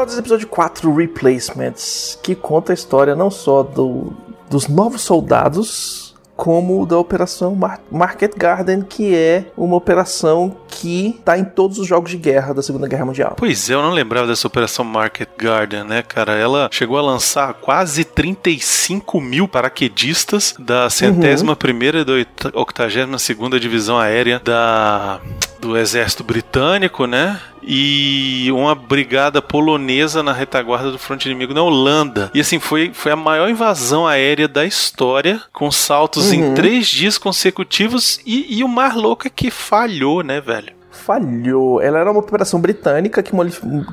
Brothers 0.02 0.18
episódio 0.18 0.48
4 0.48 0.95
Replacements, 0.95 2.18
que 2.23 2.34
conta 2.34 2.73
a 2.73 2.76
história 2.76 3.15
não 3.15 3.30
só 3.30 3.61
do, 3.61 4.11
dos 4.49 4.68
novos 4.68 5.03
soldados, 5.03 6.15
como 6.36 6.88
da 6.88 6.98
operação 6.98 7.53
Mar 7.53 7.80
Market 7.91 8.36
Garden, 8.36 8.82
que 8.82 9.15
é 9.15 9.45
uma 9.56 9.76
operação 9.76 10.57
que 10.68 11.22
tá 11.23 11.38
em 11.38 11.45
todos 11.45 11.78
os 11.78 11.86
jogos 11.86 12.10
de 12.10 12.18
guerra 12.18 12.52
da 12.52 12.64
Segunda 12.64 12.88
Guerra 12.88 13.06
Mundial. 13.06 13.36
Pois 13.38 13.69
é, 13.69 13.76
eu 13.76 13.82
não 13.84 13.91
lembrava 13.91 14.26
dessa 14.26 14.48
operação 14.48 14.84
Market 14.84 15.30
Garden, 15.42 15.84
né, 15.84 16.04
cara? 16.04 16.34
Ela 16.34 16.70
chegou 16.72 16.98
a 17.00 17.02
lançar 17.02 17.54
quase 17.56 18.04
35 18.04 19.20
mil 19.20 19.48
paraquedistas 19.48 20.54
da 20.60 20.88
centésima 20.90 21.56
primeira 21.56 22.02
e 22.02 22.06
da 22.06 22.14
octagésima 22.54 23.18
segunda 23.18 23.60
divisão 23.60 23.98
aérea 23.98 24.40
da 24.40 25.20
do 25.60 25.78
exército 25.78 26.24
britânico, 26.24 27.06
né? 27.06 27.40
E 27.64 28.50
uma 28.52 28.74
brigada 28.74 29.42
polonesa 29.42 30.24
na 30.24 30.34
retaguarda 30.34 30.92
do 30.92 30.98
fronte 30.98 31.28
inimigo 31.28 31.54
na 31.54 31.62
Holanda. 31.62 32.32
E 32.34 32.42
assim, 32.42 32.60
foi, 32.60 32.92
foi 32.94 33.12
a 33.12 33.16
maior 33.16 33.48
invasão 33.48 34.08
aérea 34.08 34.48
da 34.48 34.66
história, 34.66 35.40
com 35.54 35.70
saltos 35.70 36.34
em 36.34 36.56
três 36.56 36.88
dias 36.88 37.20
consecutivos. 37.20 38.20
E, 38.26 38.58
e 38.58 38.64
o 38.64 38.68
mais 38.68 38.96
louco 38.96 39.28
é 39.28 39.30
que 39.30 39.52
falhou, 39.52 40.24
né, 40.24 40.42
velho? 40.42 40.81
Falhou. 40.92 41.82
Ela 41.82 42.00
era 42.00 42.12
uma 42.12 42.20
operação 42.20 42.60
britânica 42.60 43.24
que, 43.24 43.32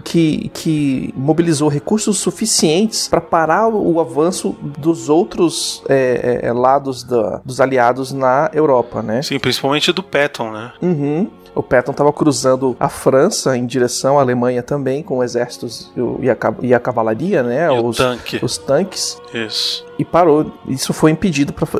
que, 0.05 0.49
que 0.53 1.15
mobilizou 1.17 1.69
recursos 1.69 2.19
suficientes 2.19 3.09
para 3.09 3.21
parar 3.21 3.69
o 3.69 4.01
avanço 4.01 4.57
dos 4.79 5.09
outros 5.09 5.83
é, 5.89 6.41
é, 6.43 6.53
lados 6.53 7.03
da- 7.05 7.41
dos 7.45 7.61
aliados 7.61 8.13
na 8.13 8.51
Europa, 8.53 9.01
né? 9.03 9.23
Sim, 9.23 9.39
principalmente 9.39 9.93
do 9.93 10.03
Patton, 10.03 10.51
né? 10.51 10.73
Uhum. 10.83 11.29
O 11.55 11.63
Patton 11.63 11.91
estava 11.93 12.13
cruzando 12.13 12.77
a 12.79 12.89
França 12.89 13.57
em 13.57 13.67
direção 13.67 14.19
à 14.19 14.23
Alemanha 14.23 14.63
também, 14.63 15.03
com 15.03 15.23
exércitos 15.25 15.91
e 16.21 16.31
a, 16.31 16.37
e 16.61 16.75
a 16.75 16.79
cavalaria, 16.79 17.43
né? 17.43 17.67
E 17.67 17.81
os, 17.81 17.97
tanque. 17.97 18.39
os 18.45 18.59
tanques. 18.59 19.21
Isso. 19.35 19.85
E 19.99 20.05
parou. 20.05 20.53
Isso 20.69 20.93
foi 20.93 21.11
impedido. 21.11 21.53
Pra, 21.53 21.67
fa- 21.67 21.79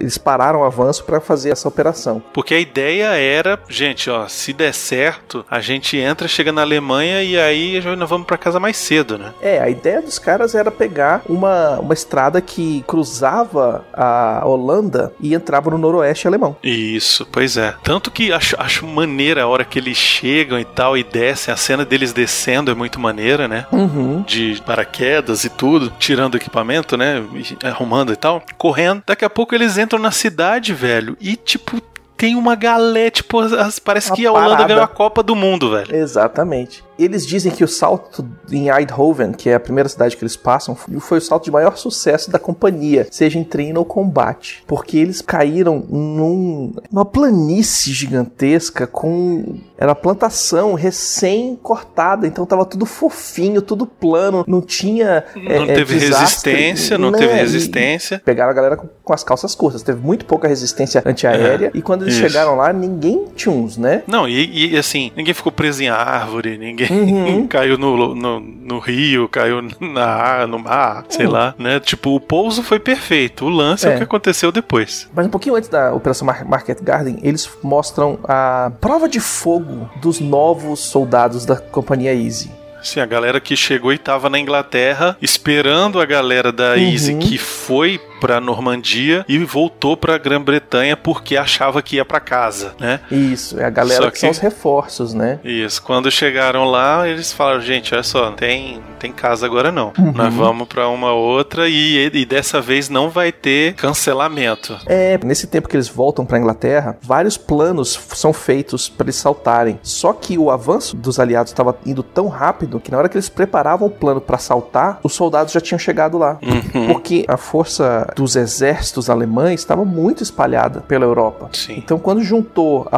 eles 0.00 0.16
pararam 0.18 0.60
o 0.60 0.64
avanço 0.64 1.04
para 1.04 1.20
fazer 1.20 1.50
essa 1.50 1.66
operação. 1.66 2.22
Porque 2.32 2.54
a 2.54 2.60
ideia 2.60 3.06
era, 3.16 3.58
gente, 3.68 4.08
ó, 4.08 4.28
se 4.28 4.52
der 4.52 4.72
certo, 4.72 5.44
a 5.50 5.60
gente 5.60 5.96
entra, 5.96 6.28
chega 6.28 6.52
na 6.52 6.62
Alemanha 6.62 7.22
e 7.22 7.38
aí 7.38 7.80
nós 7.96 8.08
vamos 8.08 8.26
pra 8.26 8.36
casa 8.38 8.60
mais 8.60 8.76
cedo, 8.76 9.18
né? 9.18 9.32
É, 9.40 9.58
a 9.60 9.68
ideia 9.68 10.00
dos 10.00 10.18
caras 10.18 10.54
era 10.54 10.70
pegar 10.70 11.22
uma, 11.28 11.78
uma 11.80 11.94
estrada 11.94 12.40
que 12.40 12.84
cruzava 12.86 13.84
a 13.92 14.42
Holanda 14.44 15.12
e 15.20 15.34
entrava 15.34 15.70
no 15.70 15.78
noroeste 15.78 16.26
alemão. 16.28 16.56
Isso, 16.62 17.26
pois 17.32 17.56
é. 17.56 17.74
Tanto 17.82 18.10
que 18.10 18.32
acho, 18.32 18.54
acho 18.60 18.86
maneira 18.86 19.42
a 19.42 19.46
hora 19.48 19.64
que 19.64 19.78
eles 19.78 19.96
chegam 19.96 20.58
e 20.58 20.64
tal 20.64 20.96
e 20.96 21.02
descem, 21.02 21.52
a 21.52 21.56
cena 21.56 21.84
deles 21.84 22.12
descendo 22.12 22.70
é 22.70 22.74
muito 22.74 23.00
maneira, 23.00 23.48
né? 23.48 23.66
Uhum. 23.72 24.22
De 24.22 24.62
paraquedas 24.64 25.44
e 25.44 25.48
tudo, 25.50 25.90
tirando 25.98 26.36
equipamento, 26.36 26.96
né? 26.96 27.22
E 27.62 27.66
Arrumando 27.66 28.12
e 28.12 28.16
tal, 28.16 28.42
correndo. 28.58 29.02
Daqui 29.06 29.24
a 29.24 29.30
pouco 29.30 29.54
eles 29.54 29.78
entram 29.78 29.98
na 29.98 30.10
cidade, 30.10 30.72
velho, 30.74 31.16
e 31.20 31.36
tipo. 31.36 31.80
Tem 32.18 32.34
uma 32.34 32.54
galé, 32.54 33.10
tipo, 33.10 33.38
as- 33.40 33.78
parece 33.78 34.08
Uma 34.08 34.16
que 34.16 34.24
a 34.26 34.32
Holanda 34.32 34.48
parada. 34.48 34.68
ganhou 34.68 34.82
a 34.82 34.88
Copa 34.88 35.22
do 35.22 35.36
Mundo, 35.36 35.70
velho. 35.70 35.94
Exatamente. 35.94 36.82
Eles 36.98 37.26
dizem 37.26 37.52
que 37.52 37.62
o 37.64 37.68
salto 37.68 38.26
em 38.50 38.68
Eindhoven, 38.70 39.32
que 39.32 39.50
é 39.50 39.54
a 39.54 39.60
primeira 39.60 39.88
cidade 39.88 40.16
que 40.16 40.22
eles 40.22 40.36
passam, 40.36 40.74
foi 40.74 41.18
o 41.18 41.20
salto 41.20 41.44
de 41.44 41.50
maior 41.50 41.76
sucesso 41.76 42.30
da 42.30 42.38
companhia, 42.38 43.06
seja 43.10 43.38
em 43.38 43.44
treino 43.44 43.80
ou 43.80 43.84
combate. 43.84 44.62
Porque 44.66 44.96
eles 44.96 45.20
caíram 45.20 45.84
num, 45.88 46.72
numa 46.90 47.04
planície 47.04 47.92
gigantesca 47.92 48.86
com. 48.86 49.56
Era 49.78 49.94
plantação 49.94 50.72
recém-cortada, 50.74 52.26
então 52.26 52.46
tava 52.46 52.64
tudo 52.64 52.86
fofinho, 52.86 53.60
tudo 53.60 53.86
plano, 53.86 54.44
não 54.46 54.60
tinha. 54.60 55.24
é, 55.36 55.58
Não 55.58 55.64
é, 55.66 55.74
teve 55.74 55.98
desastre, 55.98 56.52
resistência, 56.52 56.98
não 56.98 57.10
né? 57.10 57.18
teve 57.18 57.32
E- 57.34 57.36
resistência. 57.36 58.22
Pegaram 58.24 58.50
a 58.50 58.54
galera 58.54 58.76
com, 58.76 58.88
com 59.02 59.12
as 59.12 59.22
calças 59.22 59.54
curtas. 59.54 59.82
Teve 59.82 60.00
muito 60.00 60.24
pouca 60.24 60.48
resistência 60.48 61.02
antiaérea. 61.04 61.70
e 61.74 61.82
quando 61.82 62.02
eles 62.02 62.14
É, 62.14 62.18
isso. 62.20 62.28
chegaram 62.28 62.56
lá, 62.56 62.72
ninguém 62.72 63.26
tinha 63.34 63.54
uns, 63.54 63.76
né? 63.76 64.02
Não, 64.06 64.28
e, 64.28 64.72
e, 64.72 64.76
assim, 64.78 65.12
ninguém 65.16 65.34
ficou 65.34 65.52
preso 65.52 65.82
em 65.82 65.88
árvore, 65.88 66.56
ninguém 66.58 66.85
Uhum. 66.90 67.46
caiu 67.48 67.76
no, 67.78 68.14
no, 68.14 68.40
no 68.40 68.78
rio, 68.78 69.28
caiu 69.28 69.62
na, 69.80 70.46
no 70.46 70.58
mar, 70.58 71.04
sei 71.08 71.26
Uhum. 71.26 71.32
lá, 71.32 71.54
né? 71.58 71.80
Tipo, 71.80 72.14
o 72.14 72.20
pouso 72.20 72.62
foi 72.62 72.78
perfeito, 72.78 73.44
o 73.44 73.48
lance 73.48 73.86
é, 73.86 73.92
É. 73.92 73.94
o 73.94 73.98
que 73.98 74.04
aconteceu 74.04 74.50
depois. 74.52 75.08
Mas 75.14 75.26
um 75.26 75.30
pouquinho 75.30 75.54
antes 75.56 75.68
da 75.68 75.92
Operação 75.94 76.26
Mar- 76.26 76.44
Market 76.44 76.82
Garden, 76.82 77.18
eles 77.22 77.48
mostram 77.62 78.18
a 78.24 78.70
prova 78.80 79.08
de 79.08 79.20
fogo 79.20 79.88
dos 80.00 80.20
novos 80.20 80.80
soldados 80.80 81.44
da 81.46 81.56
Companhia 81.56 82.14
Easy. 82.14 82.50
Sim, 82.86 83.00
a 83.00 83.06
galera 83.06 83.40
que 83.40 83.56
chegou 83.56 83.92
e 83.92 83.98
tava 83.98 84.30
na 84.30 84.38
Inglaterra 84.38 85.16
esperando 85.20 86.00
a 86.00 86.04
galera 86.06 86.52
da 86.52 86.72
Uhum. 86.74 86.78
Easy 86.92 87.14
que 87.16 87.36
foi 87.38 88.00
pra 88.20 88.40
Normandia 88.40 89.24
e 89.28 89.38
voltou 89.38 89.94
pra 89.96 90.16
Grã-Bretanha 90.16 90.96
porque 90.96 91.36
achava 91.36 91.82
que 91.82 91.96
ia 91.96 92.04
pra 92.04 92.18
casa, 92.18 92.74
né? 92.80 93.00
Isso, 93.10 93.60
é 93.60 93.64
a 93.64 93.70
galera 93.70 94.04
Só 94.04 94.10
que... 94.10 94.18
são 94.18 94.30
que- 94.30 94.36
os 94.36 94.38
reforços, 94.38 95.12
né? 95.12 95.38
Isso, 95.44 95.82
quando 95.82 96.10
chegaram 96.10 96.64
lá, 96.64 97.06
eles 97.06 97.32
falaram, 97.32 97.60
gente, 97.60 97.92
olha 97.92 98.02
só, 98.02 98.26
não 98.30 98.36
tem, 98.36 98.76
não 98.76 98.94
tem 98.98 99.12
casa 99.12 99.44
agora 99.44 99.70
não. 99.70 99.92
Uhum. 99.98 100.12
Nós 100.12 100.32
vamos 100.32 100.66
pra 100.66 100.88
uma 100.88 101.12
outra 101.12 101.68
e, 101.68 102.10
e 102.12 102.24
dessa 102.24 102.60
vez 102.60 102.88
não 102.88 103.10
vai 103.10 103.30
ter 103.32 103.74
cancelamento. 103.74 104.78
É, 104.86 105.18
nesse 105.24 105.46
tempo 105.46 105.68
que 105.68 105.76
eles 105.76 105.88
voltam 105.88 106.24
pra 106.24 106.38
Inglaterra, 106.38 106.96
vários 107.02 107.36
planos 107.36 107.98
são 108.14 108.32
feitos 108.32 108.88
para 108.88 109.04
eles 109.06 109.16
saltarem. 109.16 109.78
Só 109.82 110.12
que 110.12 110.38
o 110.38 110.50
avanço 110.50 110.96
dos 110.96 111.18
aliados 111.20 111.52
estava 111.52 111.76
indo 111.84 112.02
tão 112.02 112.28
rápido 112.28 112.75
que 112.80 112.90
na 112.90 112.98
hora 112.98 113.08
que 113.08 113.16
eles 113.16 113.28
preparavam 113.28 113.88
o 113.88 113.90
plano 113.90 114.20
para 114.20 114.38
saltar, 114.38 115.00
os 115.02 115.14
soldados 115.14 115.52
já 115.52 115.60
tinham 115.60 115.78
chegado 115.78 116.18
lá. 116.18 116.38
Uhum. 116.42 116.88
Porque 116.88 117.24
a 117.28 117.36
força 117.36 118.12
dos 118.16 118.36
exércitos 118.36 119.10
alemães 119.10 119.60
estava 119.60 119.84
muito 119.84 120.22
espalhada 120.22 120.80
pela 120.80 121.04
Europa. 121.04 121.50
Sim. 121.52 121.74
Então, 121.76 121.98
quando 121.98 122.22
juntou 122.22 122.88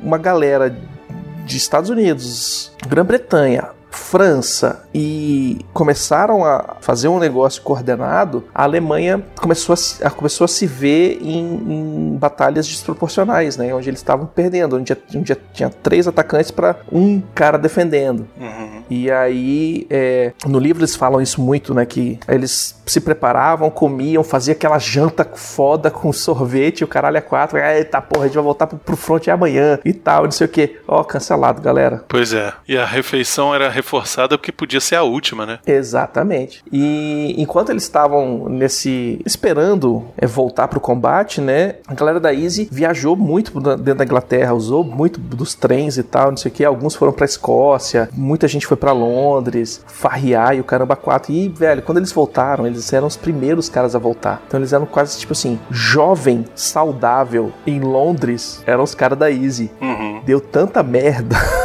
uma 0.00 0.18
galera 0.18 0.74
de 1.44 1.56
Estados 1.56 1.90
Unidos, 1.90 2.72
Grã-Bretanha, 2.86 3.70
França 3.92 4.84
e 4.94 5.58
começaram 5.72 6.44
a 6.44 6.76
fazer 6.80 7.08
um 7.08 7.18
negócio 7.18 7.62
coordenado, 7.62 8.44
a 8.54 8.62
Alemanha 8.64 9.22
começou 9.36 9.72
a, 9.74 9.76
se- 9.76 10.04
a- 10.04 10.10
começou 10.10 10.44
a 10.44 10.48
se 10.48 10.66
ver 10.66 11.18
em, 11.22 11.38
em 12.12 12.16
batalhas 12.18 12.66
desproporcionais, 12.66 13.56
né? 13.56 13.72
Onde 13.74 13.88
eles 13.90 14.00
estavam 14.00 14.26
perdendo, 14.26 14.76
onde, 14.76 14.96
onde 15.14 15.36
tinha 15.52 15.70
três 15.70 16.08
atacantes 16.08 16.50
para 16.50 16.76
um 16.90 17.20
cara 17.34 17.58
defendendo. 17.58 18.26
Uhum. 18.38 18.82
E 18.90 19.10
aí, 19.10 19.86
é, 19.88 20.32
no 20.46 20.58
livro 20.58 20.80
eles 20.80 20.94
falam 20.96 21.20
isso 21.20 21.40
muito, 21.40 21.72
né? 21.74 21.86
Que 21.86 22.18
eles 22.28 22.80
se 22.84 23.00
preparavam, 23.00 23.70
comiam, 23.70 24.22
faziam 24.24 24.52
aquela 24.52 24.78
janta 24.78 25.24
foda 25.34 25.90
com 25.90 26.12
sorvete 26.12 26.80
e 26.80 26.84
o 26.84 26.88
caralho 26.88 27.16
é 27.16 27.20
quatro. 27.20 27.58
Eita 27.58 28.00
porra, 28.00 28.24
a 28.24 28.26
gente 28.26 28.34
vai 28.34 28.44
voltar 28.44 28.66
pro, 28.66 28.78
pro 28.78 28.96
front 28.96 29.28
amanhã 29.28 29.78
e 29.84 29.92
tal, 29.92 30.24
não 30.24 30.30
sei 30.30 30.46
o 30.46 30.50
que. 30.50 30.78
Ó, 30.86 31.02
cancelado, 31.04 31.60
galera. 31.62 32.04
Pois 32.08 32.32
é. 32.32 32.52
E 32.68 32.76
a 32.76 32.84
refeição 32.84 33.54
era 33.54 33.68
reforçada 33.82 34.38
porque 34.38 34.52
podia 34.52 34.80
ser 34.80 34.96
a 34.96 35.02
última, 35.02 35.44
né? 35.44 35.58
Exatamente. 35.66 36.64
E 36.72 37.34
enquanto 37.36 37.70
eles 37.70 37.82
estavam 37.82 38.48
nesse. 38.48 39.20
esperando 39.26 40.04
é, 40.16 40.26
voltar 40.26 40.68
pro 40.68 40.80
combate, 40.80 41.40
né? 41.40 41.76
A 41.86 41.94
galera 41.94 42.20
da 42.20 42.32
Easy 42.32 42.68
viajou 42.70 43.16
muito 43.16 43.60
dentro 43.60 43.96
da 43.96 44.04
Inglaterra, 44.04 44.54
usou 44.54 44.84
muito 44.84 45.20
dos 45.20 45.54
trens 45.54 45.98
e 45.98 46.02
tal, 46.02 46.30
não 46.30 46.36
sei 46.36 46.50
o 46.50 46.54
que. 46.54 46.64
Alguns 46.64 46.94
foram 46.94 47.12
pra 47.12 47.26
Escócia, 47.26 48.08
muita 48.12 48.46
gente 48.46 48.66
foi 48.66 48.76
pra 48.76 48.92
Londres, 48.92 49.84
farriar 49.86 50.54
e 50.56 50.60
o 50.60 50.64
caramba 50.64 50.94
4. 50.96 51.32
E, 51.32 51.48
velho, 51.48 51.82
quando 51.82 51.98
eles 51.98 52.12
voltaram, 52.12 52.66
eles 52.66 52.92
eram 52.92 53.06
os 53.06 53.16
primeiros 53.16 53.68
caras 53.68 53.94
a 53.94 53.98
voltar. 53.98 54.42
Então 54.46 54.60
eles 54.60 54.72
eram 54.72 54.86
quase 54.86 55.18
tipo 55.18 55.32
assim, 55.32 55.58
jovem, 55.70 56.44
saudável, 56.54 57.52
em 57.66 57.80
Londres, 57.80 58.62
eram 58.66 58.84
os 58.84 58.94
caras 58.94 59.18
da 59.18 59.30
Easy. 59.30 59.70
Uhum. 59.80 60.22
Deu 60.24 60.40
tanta 60.40 60.82
merda. 60.82 61.36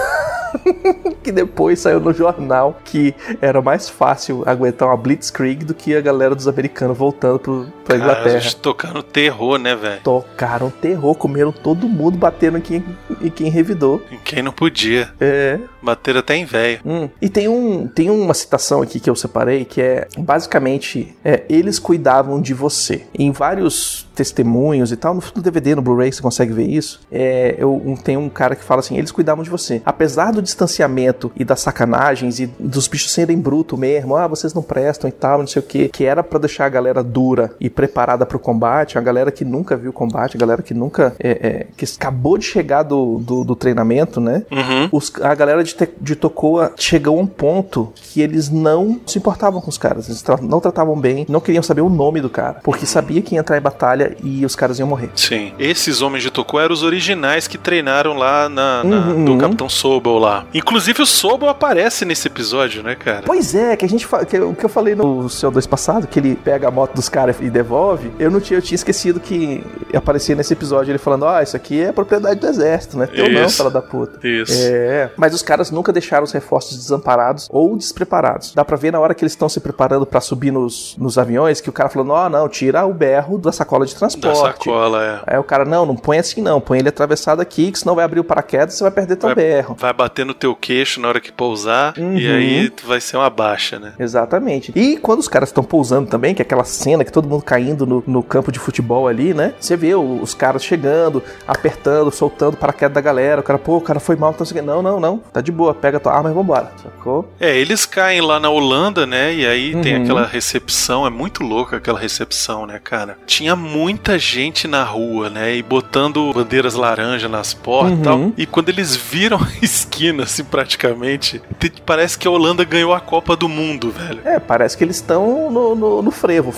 que 1.23 1.31
depois 1.31 1.79
saiu 1.79 1.99
no 1.99 2.13
jornal 2.13 2.79
que 2.83 3.13
era 3.41 3.61
mais 3.61 3.89
fácil 3.89 4.43
aguentar 4.45 4.87
uma 4.87 4.97
Blitzkrieg 4.97 5.63
do 5.65 5.73
que 5.73 5.95
a 5.95 6.01
galera 6.01 6.33
dos 6.35 6.47
americanos 6.47 6.97
voltando 6.97 7.39
pro, 7.39 7.65
pra 7.83 7.97
Cara, 7.97 8.11
Inglaterra. 8.11 8.39
gente 8.39 8.55
tocando 8.57 9.03
terror, 9.03 9.57
né, 9.57 9.75
velho? 9.75 10.01
Tocaram 10.03 10.69
terror, 10.69 11.15
comeram 11.15 11.51
todo 11.51 11.87
mundo, 11.87 12.17
batendo 12.17 12.57
em 12.57 12.61
quem, 12.61 12.83
em 13.21 13.29
quem 13.29 13.49
revidou. 13.49 14.01
Em 14.11 14.17
Quem 14.23 14.41
não 14.43 14.51
podia. 14.51 15.09
É. 15.19 15.59
Bateram 15.81 16.19
até 16.19 16.35
em 16.35 16.45
velho. 16.45 16.79
Hum. 16.85 17.09
E 17.21 17.29
tem, 17.29 17.47
um, 17.47 17.87
tem 17.87 18.09
uma 18.09 18.33
citação 18.33 18.81
aqui 18.81 18.99
que 18.99 19.09
eu 19.09 19.15
separei 19.15 19.63
que 19.65 19.81
é 19.81 20.07
basicamente 20.17 21.15
é, 21.23 21.43
eles 21.49 21.79
cuidavam 21.79 22.41
de 22.41 22.53
você. 22.53 23.03
Em 23.17 23.31
vários 23.31 24.07
testemunhos 24.15 24.91
e 24.91 24.95
tal, 24.97 25.13
no 25.13 25.23
no 25.35 25.41
DVD, 25.41 25.75
no 25.75 25.81
Blu-ray, 25.81 26.11
você 26.11 26.21
consegue 26.21 26.51
ver 26.53 26.67
isso. 26.67 27.01
É, 27.11 27.55
eu, 27.57 27.73
um- 27.73 27.95
tem 27.95 28.17
um 28.17 28.29
cara 28.29 28.55
que 28.55 28.63
fala 28.63 28.79
assim: 28.79 28.97
eles 28.97 29.11
cuidavam 29.11 29.43
de 29.43 29.49
você. 29.49 29.81
Apesar 29.85 30.31
do 30.31 30.41
distanciamento 30.47 31.31
e 31.35 31.43
das 31.45 31.59
sacanagens 31.61 32.39
e 32.39 32.47
dos 32.59 32.87
bichos 32.87 33.11
serem 33.11 33.37
bruto 33.37 33.77
mesmo. 33.77 34.15
Ah, 34.15 34.27
vocês 34.27 34.53
não 34.53 34.61
prestam 34.63 35.07
e 35.07 35.11
tal, 35.13 35.39
não 35.39 35.47
sei 35.47 35.61
o 35.61 35.65
que. 35.65 35.89
Que 35.89 36.05
era 36.05 36.23
pra 36.23 36.39
deixar 36.39 36.65
a 36.65 36.69
galera 36.69 37.03
dura 37.03 37.51
e 37.59 37.69
preparada 37.69 38.25
pro 38.25 38.39
combate. 38.39 38.97
A 38.97 39.01
galera 39.01 39.31
que 39.31 39.45
nunca 39.45 39.75
viu 39.77 39.93
combate, 39.93 40.35
a 40.35 40.39
galera 40.39 40.61
que 40.61 40.73
nunca. 40.73 41.15
é, 41.19 41.29
é, 41.29 41.67
que 41.75 41.85
acabou 41.85 42.37
de 42.37 42.45
chegar 42.45 42.83
do, 42.83 43.19
do, 43.19 43.43
do 43.43 43.55
treinamento, 43.55 44.19
né? 44.19 44.43
Uhum. 44.51 44.89
Os- 44.91 45.11
a 45.21 45.33
galera 45.35 45.63
de, 45.63 45.73
Te- 45.75 45.89
de 46.01 46.15
Tocoa 46.15 46.73
chegou 46.77 47.17
a 47.17 47.21
um 47.21 47.27
ponto 47.27 47.91
que 47.95 48.21
eles 48.21 48.49
não 48.49 48.99
se 49.05 49.17
importavam 49.17 49.61
com 49.61 49.69
os 49.69 49.77
caras. 49.77 50.07
Eles 50.09 50.21
tra- 50.21 50.39
não 50.41 50.59
tratavam 50.59 50.99
bem, 50.99 51.25
não 51.29 51.39
queriam 51.39 51.63
saber 51.63 51.81
o 51.81 51.89
nome 51.89 52.21
do 52.21 52.29
cara. 52.29 52.59
Porque 52.63 52.85
sabia 52.85 53.21
que 53.21 53.35
ia 53.35 53.39
entrar 53.41 53.57
em 53.57 53.61
batalha 53.61 54.15
e 54.23 54.45
os 54.45 54.55
caras 54.55 54.79
iam 54.79 54.87
morrer. 54.87 55.09
Sim. 55.15 55.51
Esses 55.59 56.01
homens 56.01 56.23
de 56.23 56.31
Tokyo 56.31 56.59
eram 56.59 56.73
os 56.73 56.83
originais 56.83 57.47
que 57.47 57.57
treinaram 57.57 58.13
lá 58.17 58.49
na, 58.49 58.83
na- 58.83 58.97
Uhum. 59.07 59.25
do 59.25 59.37
Capitão 59.37 59.69
Sobel 59.69 60.17
lá. 60.17 60.26
Inclusive 60.53 61.01
o 61.01 61.05
Sobel 61.05 61.49
aparece 61.49 62.05
nesse 62.05 62.27
episódio, 62.27 62.83
né, 62.83 62.95
cara? 62.95 63.23
Pois 63.25 63.53
é, 63.55 63.75
que 63.75 63.85
a 63.85 63.89
gente 63.89 64.07
que, 64.27 64.39
o 64.39 64.53
que 64.53 64.65
eu 64.65 64.69
falei 64.69 64.95
no 64.95 65.25
CO2 65.25 65.67
passado, 65.67 66.07
que 66.07 66.19
ele 66.19 66.35
pega 66.35 66.67
a 66.67 66.71
moto 66.71 66.93
dos 66.95 67.09
caras 67.09 67.35
e 67.39 67.49
devolve, 67.49 68.11
eu 68.19 68.29
não 68.31 68.39
tinha, 68.39 68.57
eu 68.57 68.61
tinha 68.61 68.75
esquecido 68.75 69.19
que 69.19 69.63
aparecia 69.93 70.35
nesse 70.35 70.53
episódio 70.53 70.91
ele 70.91 70.97
falando, 70.97 71.25
ah, 71.25 71.41
isso 71.41 71.55
aqui 71.55 71.81
é 71.81 71.91
propriedade 71.91 72.39
do 72.39 72.47
exército, 72.47 72.97
não 72.97 73.03
é 73.03 73.07
teu 73.07 73.29
não, 73.31 73.45
Isso. 73.45 73.57
fala 73.57 73.69
da 73.71 73.81
puta. 73.81 74.25
Isso. 74.27 74.53
É, 74.55 75.09
mas 75.17 75.33
os 75.33 75.41
caras 75.41 75.71
nunca 75.71 75.91
deixaram 75.93 76.23
os 76.23 76.31
reforços 76.31 76.77
desamparados 76.77 77.47
ou 77.51 77.75
despreparados. 77.77 78.53
Dá 78.53 78.63
pra 78.65 78.77
ver 78.77 78.91
na 78.91 78.99
hora 78.99 79.13
que 79.13 79.23
eles 79.23 79.33
estão 79.33 79.47
se 79.49 79.59
preparando 79.59 80.05
pra 80.05 80.19
subir 80.21 80.51
nos, 80.51 80.95
nos 80.97 81.17
aviões 81.17 81.61
que 81.61 81.69
o 81.69 81.73
cara 81.73 81.89
falou: 81.89 82.07
não, 82.07 82.29
não, 82.29 82.49
tira 82.49 82.85
o 82.85 82.93
berro 82.93 83.37
da 83.37 83.51
sacola 83.51 83.85
de 83.85 83.93
Da 83.93 83.99
transporte. 83.99 84.65
sacola, 84.65 85.03
é. 85.03 85.33
Aí 85.35 85.37
o 85.39 85.43
cara, 85.43 85.65
não, 85.65 85.85
não 85.85 85.95
põe 85.95 86.17
assim 86.19 86.41
não, 86.41 86.59
põe 86.61 86.79
ele 86.79 86.89
atravessado 86.89 87.41
aqui, 87.41 87.71
que 87.71 87.79
senão 87.79 87.95
vai 87.95 88.05
abrir 88.05 88.19
o 88.19 88.23
paraquedas 88.23 88.75
e 88.75 88.77
você 88.77 88.83
vai 88.83 88.91
perder 88.91 89.15
teu 89.15 89.27
Vai- 89.29 89.35
berro. 89.35 89.75
Vai 89.79 89.93
bater 89.93 90.16
no 90.25 90.33
teu 90.33 90.55
queixo 90.55 90.99
na 90.99 91.07
hora 91.07 91.19
que 91.19 91.31
pousar 91.31 91.93
Uhum. 91.97 92.17
e 92.17 92.27
aí 92.27 92.69
tu 92.69 92.85
vai 92.85 92.99
ser 93.01 93.17
uma 93.17 93.29
baixa, 93.29 93.79
né? 93.79 93.93
Exatamente. 93.99 94.71
E 94.75 94.97
quando 94.97 95.19
os 95.19 95.27
caras 95.27 95.49
estão 95.49 95.63
pousando 95.63 96.09
também, 96.09 96.33
que 96.35 96.41
é 96.41 96.45
aquela 96.45 96.63
cena 96.63 97.03
que 97.03 97.11
todo 97.11 97.27
mundo 97.27 97.43
caindo 97.43 97.85
no, 97.85 98.03
no 98.05 98.23
campo 98.23 98.51
de 98.51 98.59
futebol 98.59 99.07
ali, 99.07 99.33
né? 99.33 99.53
Você 99.59 99.75
vê 99.75 99.95
os 99.95 100.33
caras 100.33 100.63
chegando, 100.63 101.23
apertando, 101.47 102.11
soltando 102.11 102.57
paraquedas 102.57 102.93
da 102.95 103.01
galera. 103.01 103.41
O 103.41 103.43
cara, 103.43 103.57
pô, 103.59 103.77
o 103.77 103.81
cara 103.81 103.99
foi 103.99 104.15
mal, 104.15 104.31
então 104.35 104.45
não. 104.63 104.77
Não, 104.77 104.81
não, 104.81 104.99
não. 104.99 105.17
Tá 105.17 105.41
de 105.41 105.51
boa, 105.51 105.73
pega 105.73 105.97
a 105.97 105.99
tua 105.99 106.13
arma 106.13 106.29
e 106.29 106.33
vambora. 106.33 106.71
Sacou? 106.81 107.31
É, 107.39 107.57
eles 107.57 107.85
caem 107.85 108.21
lá 108.21 108.39
na 108.39 108.49
Holanda, 108.49 109.05
né? 109.05 109.33
E 109.33 109.45
aí 109.45 109.75
tem 109.81 109.95
Uhum. 109.97 110.03
aquela 110.03 110.25
recepção, 110.25 111.05
é 111.05 111.09
muito 111.09 111.43
louca 111.43 111.77
aquela 111.77 111.99
recepção, 111.99 112.65
né, 112.65 112.79
cara? 112.83 113.17
Tinha 113.25 113.55
muita 113.55 114.19
gente 114.19 114.67
na 114.67 114.83
rua, 114.83 115.29
né? 115.29 115.55
E 115.55 115.63
botando 115.63 116.31
bandeiras 116.33 116.75
laranja 116.75 117.27
nas 117.29 117.53
portas 117.53 117.93
e 117.93 117.95
Uhum. 117.95 118.01
tal. 118.01 118.31
E 118.37 118.45
quando 118.45 118.69
eles 118.69 118.95
viram 118.95 119.37
a 119.41 119.47
esquina, 119.65 120.06
assim, 120.21 120.43
praticamente, 120.43 121.41
te- 121.59 121.73
parece 121.85 122.17
que 122.17 122.27
a 122.27 122.31
Holanda 122.31 122.63
ganhou 122.63 122.93
a 122.93 122.99
Copa 122.99 123.35
do 123.35 123.47
Mundo, 123.49 123.91
velho. 123.91 124.19
É, 124.25 124.39
parece 124.39 124.77
que 124.77 124.83
eles 124.83 124.97
estão 124.97 125.49
no, 125.51 125.75
no, 125.75 126.01
no 126.01 126.11
frevo. 126.11 126.51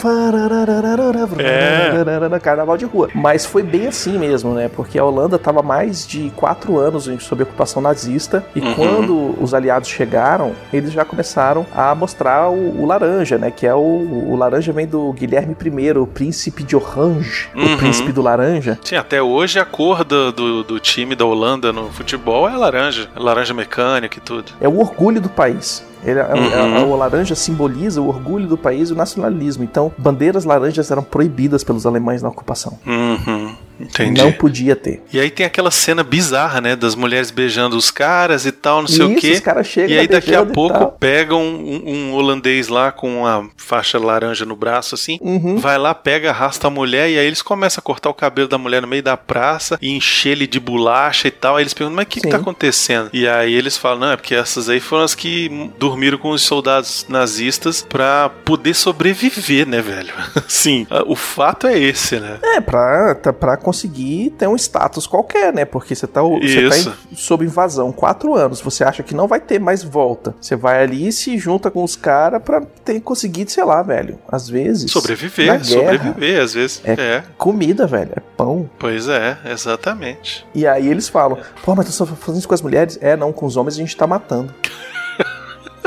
É. 1.39 2.39
Carnaval 2.41 2.77
de 2.77 2.85
rua. 2.85 3.09
Mas 3.13 3.45
foi 3.45 3.63
bem 3.63 3.87
assim 3.87 4.17
mesmo, 4.17 4.53
né? 4.53 4.69
Porque 4.73 4.97
a 4.97 5.03
Holanda 5.05 5.35
estava 5.35 5.61
mais 5.61 6.07
de 6.07 6.31
quatro 6.35 6.77
anos 6.77 7.09
sob 7.19 7.43
ocupação 7.43 7.81
nazista. 7.81 8.45
E 8.55 8.59
Uhum. 8.59 8.73
quando 8.75 9.35
os 9.41 9.53
aliados 9.53 9.89
chegaram, 9.89 10.53
eles 10.71 10.91
já 10.91 11.03
começaram 11.05 11.65
a 11.75 11.93
mostrar 11.95 12.49
o, 12.49 12.81
o 12.81 12.85
laranja, 12.85 13.37
né? 13.37 13.51
Que 13.51 13.65
é 13.67 13.73
o, 13.73 13.79
o 13.79 14.35
laranja 14.35 14.71
vem 14.71 14.87
do 14.87 15.11
Guilherme 15.13 15.55
I, 15.61 15.91
o 15.97 16.05
príncipe 16.07 16.63
de 16.63 16.75
Orange, 16.75 17.49
Uhum. 17.55 17.73
o 17.73 17.77
príncipe 17.77 18.11
do 18.11 18.21
laranja. 18.21 18.77
Sim, 18.83 18.95
até 18.95 19.21
hoje 19.21 19.59
a 19.59 19.65
cor 19.65 20.03
do, 20.03 20.31
do, 20.31 20.63
do 20.63 20.79
time 20.79 21.15
da 21.15 21.25
Holanda 21.25 21.71
no 21.73 21.89
futebol 21.89 22.47
é 22.49 22.55
laranja. 22.55 23.09
É 23.15 23.19
laranja 23.19 23.38
mecânica 23.53 24.17
e 24.17 24.21
tudo. 24.21 24.51
É 24.59 24.67
o 24.67 24.79
orgulho 24.79 25.21
do 25.21 25.29
país. 25.29 25.85
Ele, 26.03 26.19
é- 26.19 26.23
Uhum. 26.25 26.77
é- 26.77 26.83
o 26.83 26.95
laranja 26.95 27.35
simboliza 27.35 28.01
o 28.01 28.07
orgulho 28.07 28.47
do 28.47 28.57
país 28.57 28.89
e 28.89 28.93
o 28.93 28.95
nacionalismo. 28.95 29.63
Então, 29.63 29.91
bandeiras 29.97 30.45
laranjas 30.45 30.89
eram 30.91 31.03
proibidas 31.03 31.63
pelos 31.63 31.85
alemães 31.85 32.21
na 32.21 32.29
ocupação. 32.29 32.79
Uhum, 32.85 33.55
entendi. 33.79 34.21
Não 34.21 34.31
podia 34.31 34.75
ter. 34.75 35.01
E 35.11 35.19
aí 35.19 35.29
tem 35.29 35.45
aquela 35.45 35.71
cena 35.71 36.03
bizarra, 36.03 36.61
né? 36.61 36.75
Das 36.75 36.95
mulheres 36.95 37.31
beijando 37.31 37.75
os 37.77 37.91
caras 37.91 38.45
e 38.45 38.51
tal, 38.51 38.81
não 38.81 38.87
sei 38.87 39.05
o 39.05 39.11
Isso, 39.11 39.21
quê. 39.21 39.31
os 39.33 39.39
caras 39.41 39.67
chegam 39.67 39.89
E 39.95 39.99
aí 39.99 40.07
daqui 40.07 40.33
a 40.35 40.45
pouco 40.45 40.87
pegam 40.99 41.41
um, 41.41 41.83
um 41.85 42.13
holandês 42.13 42.67
lá 42.69 42.91
com 42.91 43.21
uma 43.21 43.49
faixa 43.57 43.99
laranja 43.99 44.45
no 44.45 44.55
braço, 44.55 44.95
assim. 44.95 45.17
Uhum. 45.21 45.57
Vai 45.57 45.77
lá, 45.77 45.93
pega, 45.93 46.29
arrasta 46.29 46.67
a 46.67 46.69
mulher 46.69 47.09
e 47.09 47.17
aí 47.19 47.25
eles 47.25 47.41
começam 47.41 47.79
a 47.79 47.83
cortar 47.83 48.09
o 48.09 48.13
cabelo 48.13 48.47
da 48.47 48.57
mulher 48.57 48.81
no 48.81 48.87
meio 48.87 49.03
da 49.03 49.17
praça 49.17 49.77
e 49.81 49.89
encher 49.91 50.29
ele 50.31 50.47
de 50.47 50.59
bolacha 50.59 51.27
e 51.27 51.31
tal. 51.31 51.55
Aí 51.57 51.63
eles 51.63 51.73
perguntam, 51.73 51.97
mas 51.97 52.05
o 52.05 52.07
que, 52.09 52.19
que 52.21 52.27
Sim. 52.27 52.31
tá 52.31 52.37
acontecendo? 52.37 53.09
E 53.13 53.27
aí 53.27 53.53
eles 53.53 53.77
falam, 53.77 53.99
não, 53.99 54.11
é 54.11 54.15
porque 54.17 54.33
essas 54.35 54.69
aí 54.69 54.79
foram 54.79 55.03
as 55.03 55.13
que 55.15 55.49
dormiram 55.89 56.17
com 56.17 56.29
os 56.31 56.41
soldados 56.43 57.05
nazistas 57.09 57.81
pra 57.81 58.29
poder 58.45 58.73
sobreviver, 58.73 59.67
né, 59.67 59.81
velho? 59.81 60.13
Sim, 60.47 60.85
o 61.07 61.15
fato 61.15 61.65
é 61.67 61.77
esse, 61.77 62.19
né? 62.19 62.37
É, 62.43 62.61
pra, 62.61 63.15
tá- 63.15 63.33
pra 63.33 63.57
conseguir 63.57 64.31
ter 64.37 64.47
um 64.47 64.55
status 64.55 65.07
qualquer, 65.07 65.51
né? 65.53 65.65
Porque 65.65 65.95
você 65.95 66.05
tá, 66.07 66.21
você 66.21 66.69
tá 66.69 66.77
em- 67.11 67.15
sob 67.15 67.43
invasão 67.45 67.91
quatro 67.91 68.35
anos. 68.35 68.61
Você 68.61 68.83
acha 68.83 69.01
que 69.03 69.15
não 69.15 69.27
vai 69.27 69.39
ter 69.39 69.59
mais 69.59 69.83
volta. 69.83 70.35
Você 70.39 70.55
vai 70.55 70.83
ali 70.83 71.07
e 71.07 71.11
se 71.11 71.37
junta 71.37 71.71
com 71.71 71.83
os 71.83 71.95
caras 71.95 72.41
pra 72.43 72.61
ter 72.85 72.99
conseguido, 73.01 73.49
sei 73.51 73.63
lá, 73.63 73.81
velho. 73.81 74.19
Às 74.31 74.47
vezes. 74.47 74.83
na 74.83 74.89
Sobreviver, 75.01 75.45
guerra, 75.47 75.63
sobreviver, 75.63 76.41
às 76.41 76.53
vezes. 76.53 76.81
É. 76.85 76.91
é. 76.93 77.23
Comida, 77.37 77.87
velho. 77.87 78.11
É 78.15 78.19
pão. 78.37 78.69
Pois 78.77 79.07
é, 79.07 79.37
exatamente. 79.45 80.45
E 80.53 80.67
aí 80.67 80.87
eles 80.87 81.09
falam: 81.09 81.37
pô, 81.63 81.73
mas 81.75 81.85
tu 81.87 81.91
só 81.91 82.05
fazendo 82.05 82.37
isso 82.39 82.47
com 82.47 82.53
as 82.53 82.61
mulheres? 82.61 82.97
É, 83.01 83.15
não, 83.17 83.31
com 83.33 83.45
os 83.45 83.57
homens 83.57 83.75
a 83.75 83.77
gente 83.77 83.95
tá 83.97 84.05
matando. 84.05 84.53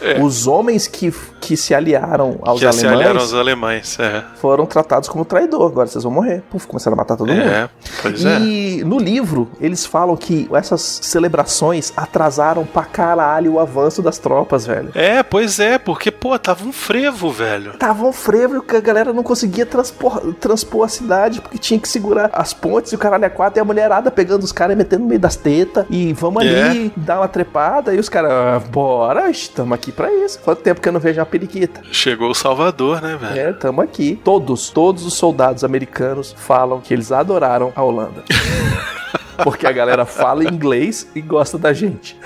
É. 0.00 0.20
Os 0.20 0.46
homens 0.46 0.86
que, 0.86 1.12
que 1.40 1.56
se 1.56 1.74
aliaram 1.74 2.38
aos 2.42 2.60
que 2.60 2.72
se 2.72 2.86
alemães 2.86 3.00
aliaram 3.00 3.20
aos 3.20 3.34
alemães, 3.34 3.98
é. 3.98 4.22
foram 4.36 4.66
tratados 4.66 5.08
como 5.08 5.24
traidor. 5.24 5.70
Agora 5.70 5.86
vocês 5.86 6.04
vão 6.04 6.12
morrer. 6.12 6.42
Puf, 6.50 6.66
começaram 6.66 6.94
a 6.94 6.98
matar 6.98 7.16
todo 7.16 7.28
mundo. 7.28 7.40
É, 7.48 7.68
pois 8.02 8.24
é. 8.24 8.38
E 8.38 8.84
no 8.84 8.98
livro, 8.98 9.48
eles 9.60 9.84
falam 9.84 10.16
que 10.16 10.48
essas 10.52 11.00
celebrações 11.02 11.92
atrasaram 11.96 12.64
pra 12.64 12.84
caralho 12.84 13.54
o 13.54 13.60
avanço 13.60 14.00
das 14.02 14.18
tropas, 14.18 14.66
velho. 14.66 14.90
É, 14.94 15.22
pois 15.22 15.58
é, 15.58 15.78
porque, 15.78 16.10
pô, 16.10 16.38
tava 16.38 16.64
um 16.64 16.72
frevo, 16.72 17.30
velho. 17.30 17.72
Tava 17.78 18.04
um 18.04 18.12
frevo 18.12 18.62
que 18.62 18.76
a 18.76 18.80
galera 18.80 19.12
não 19.12 19.22
conseguia 19.22 19.66
transpor, 19.66 20.34
transpor 20.34 20.84
a 20.84 20.88
cidade 20.88 21.40
porque 21.40 21.58
tinha 21.58 21.78
que 21.78 21.88
segurar 21.88 22.30
as 22.32 22.52
pontes 22.52 22.92
e 22.92 22.94
o 22.94 22.98
caralho 22.98 23.24
é 23.24 23.28
quatro 23.28 23.58
e 23.58 23.60
a 23.60 23.64
mulherada 23.64 24.10
pegando 24.10 24.42
os 24.44 24.52
caras 24.52 24.74
e 24.74 24.76
metendo 24.78 25.02
no 25.02 25.08
meio 25.08 25.20
das 25.20 25.36
tetas 25.36 25.84
e 25.90 26.12
vamos 26.12 26.44
É. 26.44 26.62
ali 26.62 26.92
dar 26.96 27.18
uma 27.20 27.28
trepada 27.28 27.94
e 27.94 27.98
os 27.98 28.08
caras, 28.08 28.30
ah, 28.32 28.62
bora, 28.70 29.28
estamos 29.30 29.72
aqui 29.74 29.87
pra 29.92 30.12
isso. 30.12 30.38
Quanto 30.40 30.62
tempo 30.62 30.80
que 30.80 30.88
eu 30.88 30.92
não 30.92 31.00
vejo 31.00 31.20
uma 31.20 31.26
periquita? 31.26 31.82
Chegou 31.92 32.30
o 32.30 32.34
Salvador, 32.34 33.00
né, 33.00 33.16
velho? 33.16 33.38
É, 33.38 33.52
tamo 33.52 33.80
aqui. 33.80 34.20
Todos, 34.24 34.70
todos 34.70 35.04
os 35.04 35.14
soldados 35.14 35.64
americanos 35.64 36.34
falam 36.36 36.80
que 36.80 36.92
eles 36.92 37.12
adoraram 37.12 37.72
a 37.74 37.82
Holanda. 37.82 38.24
Porque 39.44 39.66
a 39.66 39.72
galera 39.72 40.04
fala 40.04 40.44
inglês 40.44 41.08
e 41.14 41.20
gosta 41.20 41.56
da 41.56 41.72
gente. 41.72 42.18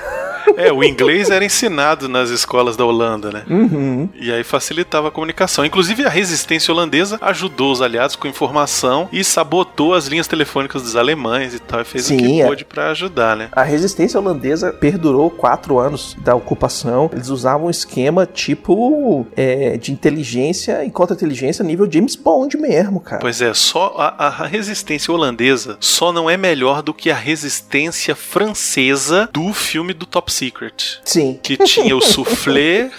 É, 0.57 0.73
o 0.73 0.83
inglês 0.83 1.31
era 1.31 1.45
ensinado 1.45 2.09
nas 2.09 2.31
escolas 2.31 2.77
da 2.77 2.85
Holanda, 2.85 3.31
né? 3.31 3.43
Uhum. 3.49 4.09
E 4.15 4.33
aí 4.33 4.45
facilitava 4.45 5.09
a 5.09 5.11
comunicação. 5.11 5.65
Inclusive, 5.65 6.05
a 6.05 6.09
resistência 6.09 6.73
holandesa 6.73 7.19
ajudou 7.21 7.73
os 7.73 7.83
aliados 7.83 8.17
com 8.17 8.29
informação 8.29 9.09
e 9.13 9.23
sabotou 9.25 9.95
as 9.95 10.07
linhas 10.07 10.27
telefônicas 10.27 10.83
dos 10.83 10.97
alemães 10.97 11.55
e 11.55 11.59
tal. 11.59 11.81
E 11.81 11.85
fez 11.85 12.05
o 12.05 12.09
Sim, 12.09 12.17
que 12.19 12.43
é. 12.43 12.47
pôde 12.47 12.65
pra 12.65 12.91
ajudar, 12.91 13.37
né? 13.37 13.49
A 13.53 13.63
resistência 13.63 14.19
holandesa 14.19 14.73
perdurou 14.73 15.31
quatro 15.31 15.79
anos 15.79 16.17
da 16.21 16.35
ocupação. 16.35 17.11
Eles 17.13 17.29
usavam 17.29 17.67
um 17.67 17.71
esquema 17.71 18.27
tipo 18.27 19.27
é, 19.37 19.77
de 19.77 19.93
inteligência 19.93 20.85
e 20.85 20.91
contra-inteligência 20.91 21.65
nível 21.65 21.91
James 21.91 22.17
Bond 22.17 22.57
mesmo, 22.57 23.01
cara. 23.01 23.21
Pois 23.21 23.41
é, 23.41 23.53
só 23.55 23.95
a, 23.97 24.27
a 24.27 24.47
resistência 24.47 25.13
holandesa 25.13 25.77
só 25.81 26.13
não 26.13 26.29
é 26.29 26.37
melhor 26.37 26.83
do 26.83 26.95
que 26.95 27.11
a 27.11 27.15
resistência 27.15 28.15
francesa 28.15 29.29
do 29.33 29.53
filme 29.53 29.93
do 29.93 30.07
Top 30.07 30.32
Secret. 30.33 31.01
Sim. 31.05 31.39
Que 31.43 31.57
tinha 31.57 31.97
o 31.97 32.01
soufflé, 32.03 32.91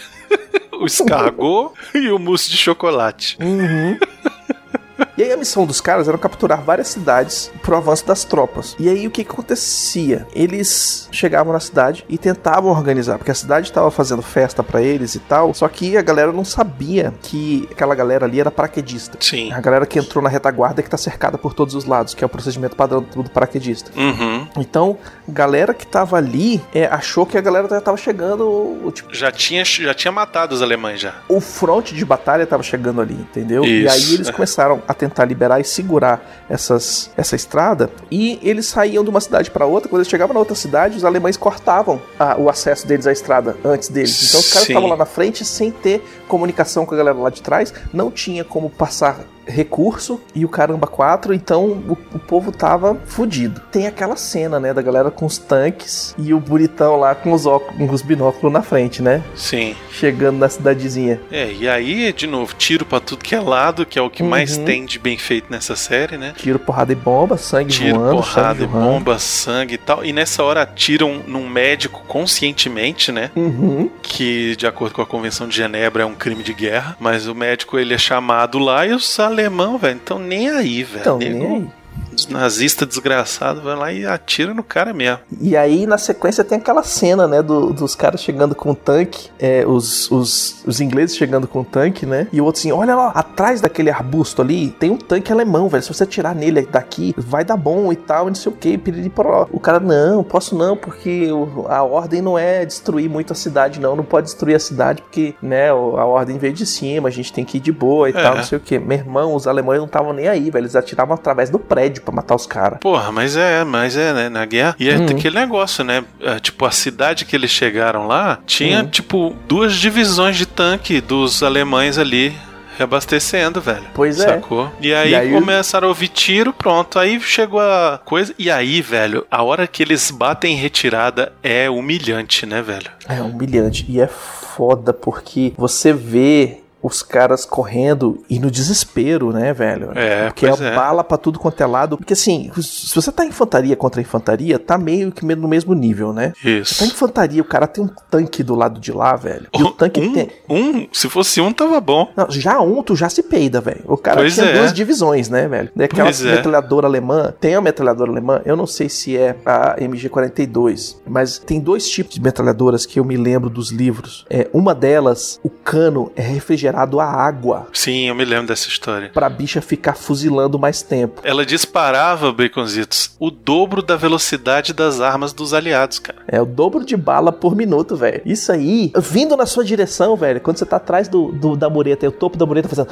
o 0.73 0.85
escargot 0.85 1.73
e 1.93 2.09
o 2.09 2.19
mousse 2.19 2.49
de 2.49 2.57
chocolate. 2.57 3.37
Uhum. 3.41 3.97
E 5.17 5.23
aí 5.23 5.31
a 5.31 5.37
missão 5.37 5.65
dos 5.65 5.79
caras 5.79 6.07
era 6.07 6.17
capturar 6.17 6.61
várias 6.61 6.87
cidades 6.87 7.51
pro 7.61 7.77
avanço 7.77 8.05
das 8.05 8.23
tropas. 8.23 8.75
E 8.79 8.89
aí 8.89 9.05
o 9.05 9.11
que, 9.11 9.23
que 9.23 9.31
acontecia? 9.31 10.25
Eles 10.33 11.07
chegavam 11.11 11.53
na 11.53 11.59
cidade 11.59 12.03
e 12.09 12.17
tentavam 12.17 12.71
organizar, 12.71 13.17
porque 13.17 13.31
a 13.31 13.35
cidade 13.35 13.67
estava 13.67 13.91
fazendo 13.91 14.21
festa 14.21 14.63
pra 14.63 14.81
eles 14.81 15.13
e 15.15 15.19
tal, 15.19 15.53
só 15.53 15.67
que 15.67 15.95
a 15.97 16.01
galera 16.01 16.31
não 16.31 16.43
sabia 16.43 17.13
que 17.21 17.67
aquela 17.71 17.93
galera 17.95 18.25
ali 18.25 18.39
era 18.39 18.49
paraquedista. 18.49 19.17
Sim. 19.19 19.51
A 19.53 19.61
galera 19.61 19.85
que 19.85 19.99
entrou 19.99 20.23
na 20.23 20.29
retaguarda 20.29 20.81
que 20.81 20.89
tá 20.89 20.97
cercada 20.97 21.37
por 21.37 21.53
todos 21.53 21.75
os 21.75 21.85
lados, 21.85 22.13
que 22.13 22.23
é 22.23 22.27
o 22.27 22.29
procedimento 22.29 22.75
padrão 22.75 23.01
do 23.01 23.29
paraquedista. 23.29 23.91
Uhum. 23.95 24.47
Então, 24.57 24.97
galera 25.27 25.73
que 25.73 25.85
tava 25.85 26.17
ali 26.17 26.61
é, 26.73 26.85
achou 26.85 27.25
que 27.25 27.37
a 27.37 27.41
galera 27.41 27.67
já 27.69 27.79
tava 27.81 27.97
chegando, 27.97 28.91
tipo, 28.93 29.13
Já 29.13 29.31
tinha, 29.31 29.63
já 29.63 29.93
tinha 29.93 30.11
matado 30.11 30.55
os 30.55 30.61
alemães 30.61 30.99
já. 30.99 31.13
o 31.29 31.39
fronte 31.39 31.93
de 31.93 32.03
batalha 32.03 32.45
tava 32.45 32.63
chegando 32.63 32.99
ali, 33.01 33.13
entendeu? 33.13 33.63
E 33.63 33.85
Isso. 33.85 33.93
aí 33.93 34.13
eles 34.15 34.29
começaram 34.29 34.81
a 34.87 34.93
tentar 35.07 35.25
liberar 35.25 35.59
e 35.59 35.63
segurar 35.63 36.43
essas, 36.49 37.09
essa 37.17 37.35
estrada. 37.35 37.89
E 38.11 38.39
eles 38.41 38.65
saíam 38.67 39.03
de 39.03 39.09
uma 39.09 39.19
cidade 39.21 39.49
para 39.51 39.65
outra. 39.65 39.89
Quando 39.89 39.99
eles 40.01 40.09
chegavam 40.09 40.33
na 40.33 40.39
outra 40.39 40.55
cidade, 40.55 40.97
os 40.97 41.05
alemães 41.05 41.37
cortavam 41.37 42.01
a- 42.19 42.35
o 42.37 42.49
acesso 42.49 42.87
deles 42.87 43.05
à 43.07 43.11
estrada 43.11 43.55
antes 43.63 43.89
deles. 43.89 44.29
Então 44.29 44.39
os 44.39 44.49
caras 44.51 44.67
estavam 44.69 44.89
lá 44.89 44.95
na 44.97 45.05
frente 45.05 45.43
sem 45.45 45.71
ter 45.71 46.03
comunicação 46.27 46.85
com 46.85 46.93
a 46.93 46.97
galera 46.97 47.17
lá 47.17 47.29
de 47.29 47.41
trás, 47.41 47.73
não 47.93 48.09
tinha 48.11 48.43
como 48.43 48.69
passar 48.69 49.19
recurso 49.45 50.21
e 50.33 50.45
o 50.45 50.49
caramba 50.49 50.87
4, 50.87 51.33
então 51.33 51.65
o, 51.65 51.97
o 52.13 52.19
povo 52.19 52.51
tava 52.51 52.95
fudido. 53.05 53.61
Tem 53.71 53.87
aquela 53.87 54.15
cena, 54.15 54.59
né, 54.59 54.73
da 54.73 54.81
galera 54.81 55.11
com 55.11 55.25
os 55.25 55.37
tanques 55.37 56.15
e 56.17 56.33
o 56.33 56.39
bonitão 56.39 56.95
lá 56.97 57.13
com 57.15 57.31
os 57.33 57.45
óculos, 57.45 57.77
com 57.87 57.93
os 57.93 58.01
binóculos 58.01 58.51
na 58.53 58.61
frente, 58.61 59.01
né? 59.01 59.21
Sim. 59.35 59.75
Chegando 59.91 60.37
na 60.37 60.49
cidadezinha. 60.49 61.19
É, 61.31 61.51
e 61.51 61.67
aí, 61.67 62.11
de 62.13 62.27
novo, 62.27 62.53
tiro 62.55 62.85
pra 62.85 62.99
tudo 62.99 63.23
que 63.23 63.35
é 63.35 63.39
lado, 63.39 63.85
que 63.85 63.97
é 63.99 64.01
o 64.01 64.09
que 64.09 64.23
mais 64.23 64.57
Uhum. 64.57 64.65
tem 64.65 64.85
de 64.85 64.99
bem 64.99 65.17
feito 65.17 65.47
nessa 65.49 65.75
série, 65.75 66.17
né? 66.17 66.33
Tiro, 66.37 66.59
porrada 66.59 66.91
e 66.91 66.95
bomba, 66.95 67.37
sangue 67.37 67.71
Tiro, 67.71 67.99
voando, 67.99 68.15
porrada, 68.17 68.59
sangue 68.59 68.65
voando. 68.71 68.87
bomba, 68.87 69.19
sangue 69.19 69.73
e 69.75 69.77
tal. 69.77 70.05
E 70.05 70.13
nessa 70.13 70.43
hora 70.43 70.61
atiram 70.61 71.21
num 71.27 71.47
médico 71.49 72.03
conscientemente, 72.07 73.11
né? 73.11 73.31
Uhum. 73.35 73.89
Que, 74.01 74.55
de 74.55 74.67
acordo 74.67 74.93
com 74.95 75.01
a 75.01 75.05
Convenção 75.05 75.47
de 75.47 75.55
Genebra, 75.55 76.03
é 76.03 76.05
um 76.05 76.15
crime 76.15 76.43
de 76.43 76.53
guerra. 76.53 76.95
Mas 76.99 77.27
o 77.27 77.35
médico, 77.35 77.77
ele 77.79 77.93
é 77.93 77.97
chamado 77.97 78.59
lá 78.59 78.85
e 78.85 78.93
os 78.93 79.07
alemão, 79.33 79.77
velho, 79.77 79.99
então 80.01 80.17
nem 80.17 80.49
aí, 80.49 80.83
velho. 80.83 81.01
Então, 81.01 81.17
nem 81.17 81.45
aí. 81.45 81.67
Os 82.15 82.27
nazistas 82.27 82.87
desgraçados 82.87 83.63
vai 83.63 83.75
lá 83.75 83.91
e 83.91 84.05
atira 84.05 84.53
no 84.53 84.63
cara 84.63 84.93
mesmo. 84.93 85.19
E 85.41 85.55
aí, 85.57 85.85
na 85.85 85.97
sequência, 85.97 86.43
tem 86.43 86.57
aquela 86.57 86.83
cena, 86.83 87.27
né, 87.27 87.41
do- 87.41 87.73
dos 87.73 87.95
caras 87.95 88.21
chegando 88.21 88.53
com 88.55 88.71
o 88.71 88.75
tanque, 88.75 89.29
é, 89.39 89.65
os, 89.65 90.09
os, 90.11 90.63
os 90.65 90.79
ingleses 90.81 91.15
chegando 91.15 91.47
com 91.47 91.61
o 91.61 91.65
tanque, 91.65 92.05
né, 92.05 92.27
e 92.31 92.39
o 92.41 92.45
outro 92.45 92.59
assim, 92.59 92.71
olha 92.71 92.95
lá, 92.95 93.09
atrás 93.09 93.61
daquele 93.61 93.89
arbusto 93.89 94.41
ali, 94.41 94.69
tem 94.71 94.91
um 94.91 94.97
tanque 94.97 95.31
alemão, 95.31 95.67
velho, 95.69 95.83
se 95.83 95.93
você 95.93 96.03
atirar 96.03 96.35
nele 96.35 96.61
daqui, 96.71 97.13
vai 97.17 97.43
dar 97.43 97.57
bom 97.57 97.91
e 97.91 97.95
tal, 97.95 98.25
e 98.27 98.29
não 98.29 98.35
sei 98.35 98.51
o 98.51 98.55
que, 98.55 98.77
piriri 98.77 99.09
poró. 99.09 99.47
O 99.51 99.59
cara, 99.59 99.79
não, 99.79 100.23
posso 100.23 100.55
não, 100.55 100.77
porque 100.77 101.29
a 101.67 101.83
ordem 101.83 102.21
não 102.21 102.37
é 102.37 102.65
destruir 102.65 103.09
muito 103.09 103.33
a 103.33 103.35
cidade, 103.35 103.79
não, 103.79 103.95
não 103.95 104.03
pode 104.03 104.25
destruir 104.27 104.55
a 104.55 104.59
cidade, 104.59 105.01
porque, 105.01 105.33
né, 105.41 105.69
a 105.69 105.75
ordem 105.75 106.37
veio 106.37 106.53
de 106.53 106.65
cima, 106.65 107.07
a 107.09 107.11
gente 107.11 107.33
tem 107.33 107.43
que 107.43 107.57
ir 107.57 107.61
de 107.61 107.71
boa 107.71 108.09
e 108.09 108.13
É. 108.13 108.21
tal, 108.21 108.35
não 108.35 108.43
sei 108.43 108.57
o 108.57 108.61
que. 108.61 108.77
Meu 108.77 108.97
irmão, 108.97 109.33
os 109.35 109.47
alemães 109.47 109.79
não 109.79 109.85
estavam 109.87 110.13
nem 110.13 110.27
aí, 110.27 110.49
velho, 110.51 110.63
eles 110.63 110.75
atiravam 110.75 111.15
através 111.15 111.49
do 111.49 111.57
prédio 111.59 112.02
pra 112.03 112.13
matar 112.13 112.35
os 112.35 112.45
caras. 112.45 112.79
Porra, 112.79 113.11
mas 113.11 113.35
é, 113.35 113.63
mas 113.63 113.95
é, 113.97 114.13
né? 114.13 114.29
Na 114.29 114.45
guerra. 114.45 114.75
E 114.79 114.89
é 114.89 114.97
Uhum. 114.97 115.05
aquele 115.07 115.39
negócio, 115.39 115.83
né? 115.83 116.03
é, 116.21 116.39
tipo, 116.39 116.65
a 116.65 116.71
cidade 116.71 117.25
que 117.25 117.35
eles 117.35 117.51
chegaram 117.51 118.07
lá 118.07 118.39
tinha, 118.45 118.81
Uhum. 118.81 118.87
tipo, 118.87 119.35
duas 119.47 119.73
divisões 119.75 120.37
de 120.37 120.45
tanque 120.45 120.99
dos 121.01 121.41
alemães 121.43 121.97
ali. 121.97 122.33
Reabastecendo, 122.75 123.61
velho. 123.61 123.83
Pois 123.93 124.19
é. 124.19 124.29
Sacou? 124.29 124.71
E 124.81 124.91
aí, 124.93 125.11
E 125.11 125.15
aí- 125.15 125.31
começaram 125.31 125.85
a 125.85 125.89
ouvir 125.89 126.07
tiro, 126.07 126.51
pronto. 126.51 126.97
Aí 126.97 127.21
chegou 127.21 127.59
a 127.59 128.01
coisa. 128.03 128.33
E 128.37 128.49
aí, 128.49 128.81
velho, 128.81 129.27
a 129.29 129.43
hora 129.43 129.67
que 129.67 129.83
eles 129.83 130.09
batem 130.09 130.55
em 130.55 130.57
retirada 130.57 131.31
é 131.43 131.69
humilhante, 131.69 132.47
né, 132.47 132.63
velho? 132.63 132.89
É 133.07 133.21
humilhante. 133.21 133.85
E 133.87 134.01
é 134.01 134.07
foda 134.07 134.91
porque 134.91 135.53
você 135.55 135.93
vê 135.93 136.62
os 136.83 137.01
caras 137.01 137.45
correndo 137.45 138.21
e 138.29 138.37
no 138.39 138.51
desespero, 138.51 139.31
né, 139.31 139.53
velho? 139.53 139.91
É, 139.95 140.25
Porque 140.25 140.45
é 140.45 140.49
é. 140.49 140.75
bala 140.75 141.01
pra 141.01 141.17
tudo 141.17 141.39
quanto 141.39 141.61
é 141.61 141.65
lado. 141.65 141.97
Porque 141.97 142.11
assim, 142.11 142.51
se 142.61 142.93
você 142.93 143.09
tá 143.09 143.25
infantaria 143.25 143.73
contra 143.77 144.01
infantaria, 144.01 144.59
tá 144.59 144.77
meio 144.77 145.09
que 145.09 145.25
no 145.25 145.47
mesmo 145.47 145.73
nível, 145.73 146.11
né? 146.11 146.33
Você 146.35 146.43
tá 146.43 146.49
Isso. 146.59 146.85
infantaria, 146.85 147.41
o 147.41 147.45
cara 147.45 147.65
tem 147.67 147.81
um 147.81 147.89
tanque 148.11 148.43
do 148.43 148.53
lado 148.53 148.81
de 148.81 148.91
lá, 148.91 149.15
velho. 149.15 149.47
E 149.57 149.63
o 149.63 149.71
tanque 149.71 150.01
um, 150.01 150.13
tem. 150.13 150.29
um, 150.49 150.85
se 150.91 151.07
fosse 151.07 151.39
um, 151.39 151.53
tava 151.53 151.79
bom. 151.79 152.11
Não, 152.17 152.29
já 152.29 152.59
um, 152.59 152.83
tu 152.83 152.97
já 152.97 153.07
se 153.07 153.23
peida, 153.23 153.61
velho. 153.61 153.81
O 153.85 153.95
cara 153.95 154.17
Pois 154.17 154.33
tinha 154.33 154.47
é. 154.47 154.57
duas 154.57 154.73
divisões, 154.73 155.29
né, 155.29 155.47
velho? 155.47 155.69
Daquela 155.73 156.03
Pois 156.03 156.25
é. 156.25 156.35
metralhadora 156.35 156.85
alemã. 156.85 157.33
Tem 157.39 157.55
a 157.55 157.61
metralhadora 157.61 158.11
alemã, 158.11 158.41
eu 158.43 158.57
não 158.57 158.67
sei 158.67 158.89
se 158.89 159.15
é 159.17 159.37
a 159.45 159.77
MG42, 159.79 160.97
mas 161.07 161.37
tem 161.39 161.61
dois 161.61 161.87
tipos 161.89 162.15
de 162.15 162.21
metralhadoras 162.21 162.85
que 162.85 162.99
eu 162.99 163.05
me 163.05 163.15
lembro 163.15 163.49
dos 163.49 163.71
livros. 163.71 164.25
É, 164.29 164.49
uma 164.51 164.75
delas, 164.75 165.39
o 165.43 165.49
cano 165.49 166.11
é 166.17 166.21
refrigerado 166.21 166.72
a 166.99 167.05
água 167.05 167.67
Sim, 167.73 168.07
eu 168.07 168.15
me 168.15 168.25
lembro 168.25 168.47
dessa 168.47 168.67
história. 168.67 169.09
pra 169.13 169.29
bicha 169.29 169.61
ficar 169.61 169.93
fuzilando 169.95 170.57
mais 170.59 170.81
tempo. 170.81 171.21
Ela 171.23 171.45
disparava, 171.45 172.31
Baconzitos, 172.31 173.11
o 173.19 173.29
dobro 173.31 173.81
da 173.81 173.95
velocidade 173.95 174.73
das 174.73 174.99
armas 175.01 175.33
dos 175.33 175.53
aliados, 175.53 175.99
cara. 175.99 176.19
É 176.27 176.41
o 176.41 176.45
dobro 176.45 176.85
de 176.85 176.95
bala 176.97 177.31
por 177.31 177.55
minuto, 177.55 177.95
velho. 177.95 178.21
Isso 178.25 178.51
aí, 178.51 178.91
vindo 178.97 179.35
na 179.37 179.45
sua 179.45 179.63
direção, 179.63 180.15
velho, 180.15 180.39
quando 180.41 180.57
você 180.57 180.65
tá 180.65 180.77
atrás 180.77 181.07
do, 181.07 181.31
do- 181.31 181.55
da 181.55 181.69
mureta, 181.69 182.05
e 182.05 182.09
o 182.09 182.11
topo 182.11 182.37
da 182.37 182.45
mureta 182.45 182.67
fazendo. 182.69 182.89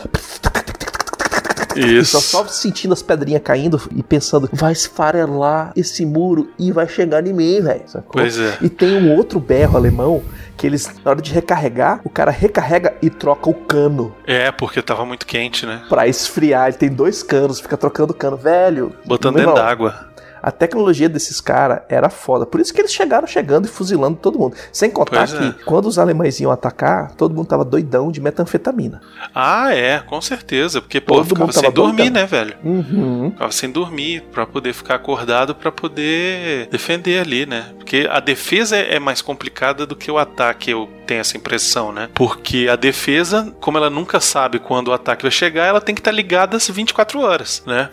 E 1.75 2.03
só, 2.05 2.19
só 2.19 2.47
sentindo 2.47 2.93
as 2.93 3.01
pedrinhas 3.01 3.41
caindo 3.43 3.81
e 3.95 4.03
pensando, 4.03 4.49
vai 4.51 4.71
esfarelar 4.73 5.71
esse 5.75 6.05
muro 6.05 6.49
e 6.57 6.71
vai 6.71 6.87
chegar 6.87 7.25
em 7.25 7.33
mim, 7.33 7.61
velho. 7.61 7.83
Pois 8.11 8.37
é. 8.39 8.57
E 8.61 8.69
tem 8.69 8.95
um 8.95 9.15
outro 9.15 9.39
berro 9.39 9.77
alemão 9.77 10.23
que 10.57 10.67
eles, 10.67 10.87
na 11.03 11.11
hora 11.11 11.21
de 11.21 11.31
recarregar, 11.33 12.01
o 12.03 12.09
cara 12.09 12.29
recarrega 12.29 12.93
e 13.01 13.09
troca 13.09 13.49
o 13.49 13.53
cano 13.53 14.13
É, 14.27 14.51
porque 14.51 14.81
tava 14.81 15.03
muito 15.05 15.25
quente, 15.25 15.65
né? 15.65 15.81
pra 15.89 16.07
esfriar. 16.07 16.67
Ele 16.67 16.77
tem 16.77 16.89
dois 16.89 17.23
canos, 17.23 17.59
fica 17.59 17.75
trocando 17.75 18.13
cano. 18.13 18.37
Velho, 18.37 18.93
Botando 19.05 19.35
dentro 19.37 19.53
d'água. 19.55 20.10
A 20.41 20.51
tecnologia 20.51 21.07
desses 21.09 21.39
caras 21.41 21.81
era 21.89 22.09
foda. 22.09 22.45
Por 22.45 22.59
isso 22.59 22.73
que 22.73 22.81
eles 22.81 22.93
chegaram 22.93 23.27
chegando 23.27 23.65
e 23.65 23.69
fuzilando 23.69 24.17
todo 24.17 24.37
mundo. 24.39 24.55
Sem 24.71 24.89
contar 24.89 25.27
Pois 25.27 25.33
que 25.33 25.43
é. 25.45 25.55
quando 25.65 25.85
os 25.87 25.97
alemães 25.99 26.39
iam 26.39 26.51
atacar, 26.51 27.11
todo 27.11 27.33
mundo 27.35 27.47
tava 27.47 27.63
doidão 27.65 28.11
de 28.11 28.21
metanfetamina. 28.21 29.01
Ah, 29.33 29.73
é, 29.73 29.99
com 29.99 30.21
certeza. 30.21 30.81
Porque, 30.81 31.01
pô, 31.01 31.15
Todo 31.15 31.25
ficava 31.29 31.51
sem 31.51 31.71
dormir, 31.71 31.95
doidão. 32.09 32.21
né, 32.21 32.25
velho? 32.27 32.55
Uhum. 32.63 33.31
Ficava 33.31 33.51
sem 33.51 33.71
dormir 33.71 34.23
pra 34.31 34.45
poder 34.45 34.73
ficar 34.73 34.95
acordado 34.95 35.55
pra 35.55 35.71
poder 35.71 36.67
defender 36.69 37.19
ali, 37.19 37.45
né? 37.45 37.65
Porque 37.77 38.07
a 38.09 38.19
defesa 38.19 38.77
é 38.77 38.91
é 38.91 38.99
mais 38.99 39.21
complicada 39.21 39.85
do 39.85 39.95
que 39.95 40.11
o 40.11 40.17
ataque, 40.17 40.69
eu 40.71 40.89
tenho 41.11 41.19
essa 41.19 41.35
impressão, 41.35 41.91
né? 41.91 42.09
Porque 42.13 42.69
a 42.71 42.77
defesa, 42.77 43.53
como 43.59 43.77
ela 43.77 43.89
nunca 43.89 44.21
sabe 44.21 44.59
quando 44.59 44.87
o 44.87 44.93
ataque 44.93 45.23
vai 45.23 45.31
chegar, 45.31 45.65
ela 45.65 45.81
tem 45.81 45.93
que 45.93 45.99
estar 45.99 46.11
ligada 46.11 46.55
às 46.55 46.69
24 46.69 47.19
horas, 47.19 47.61
né? 47.67 47.89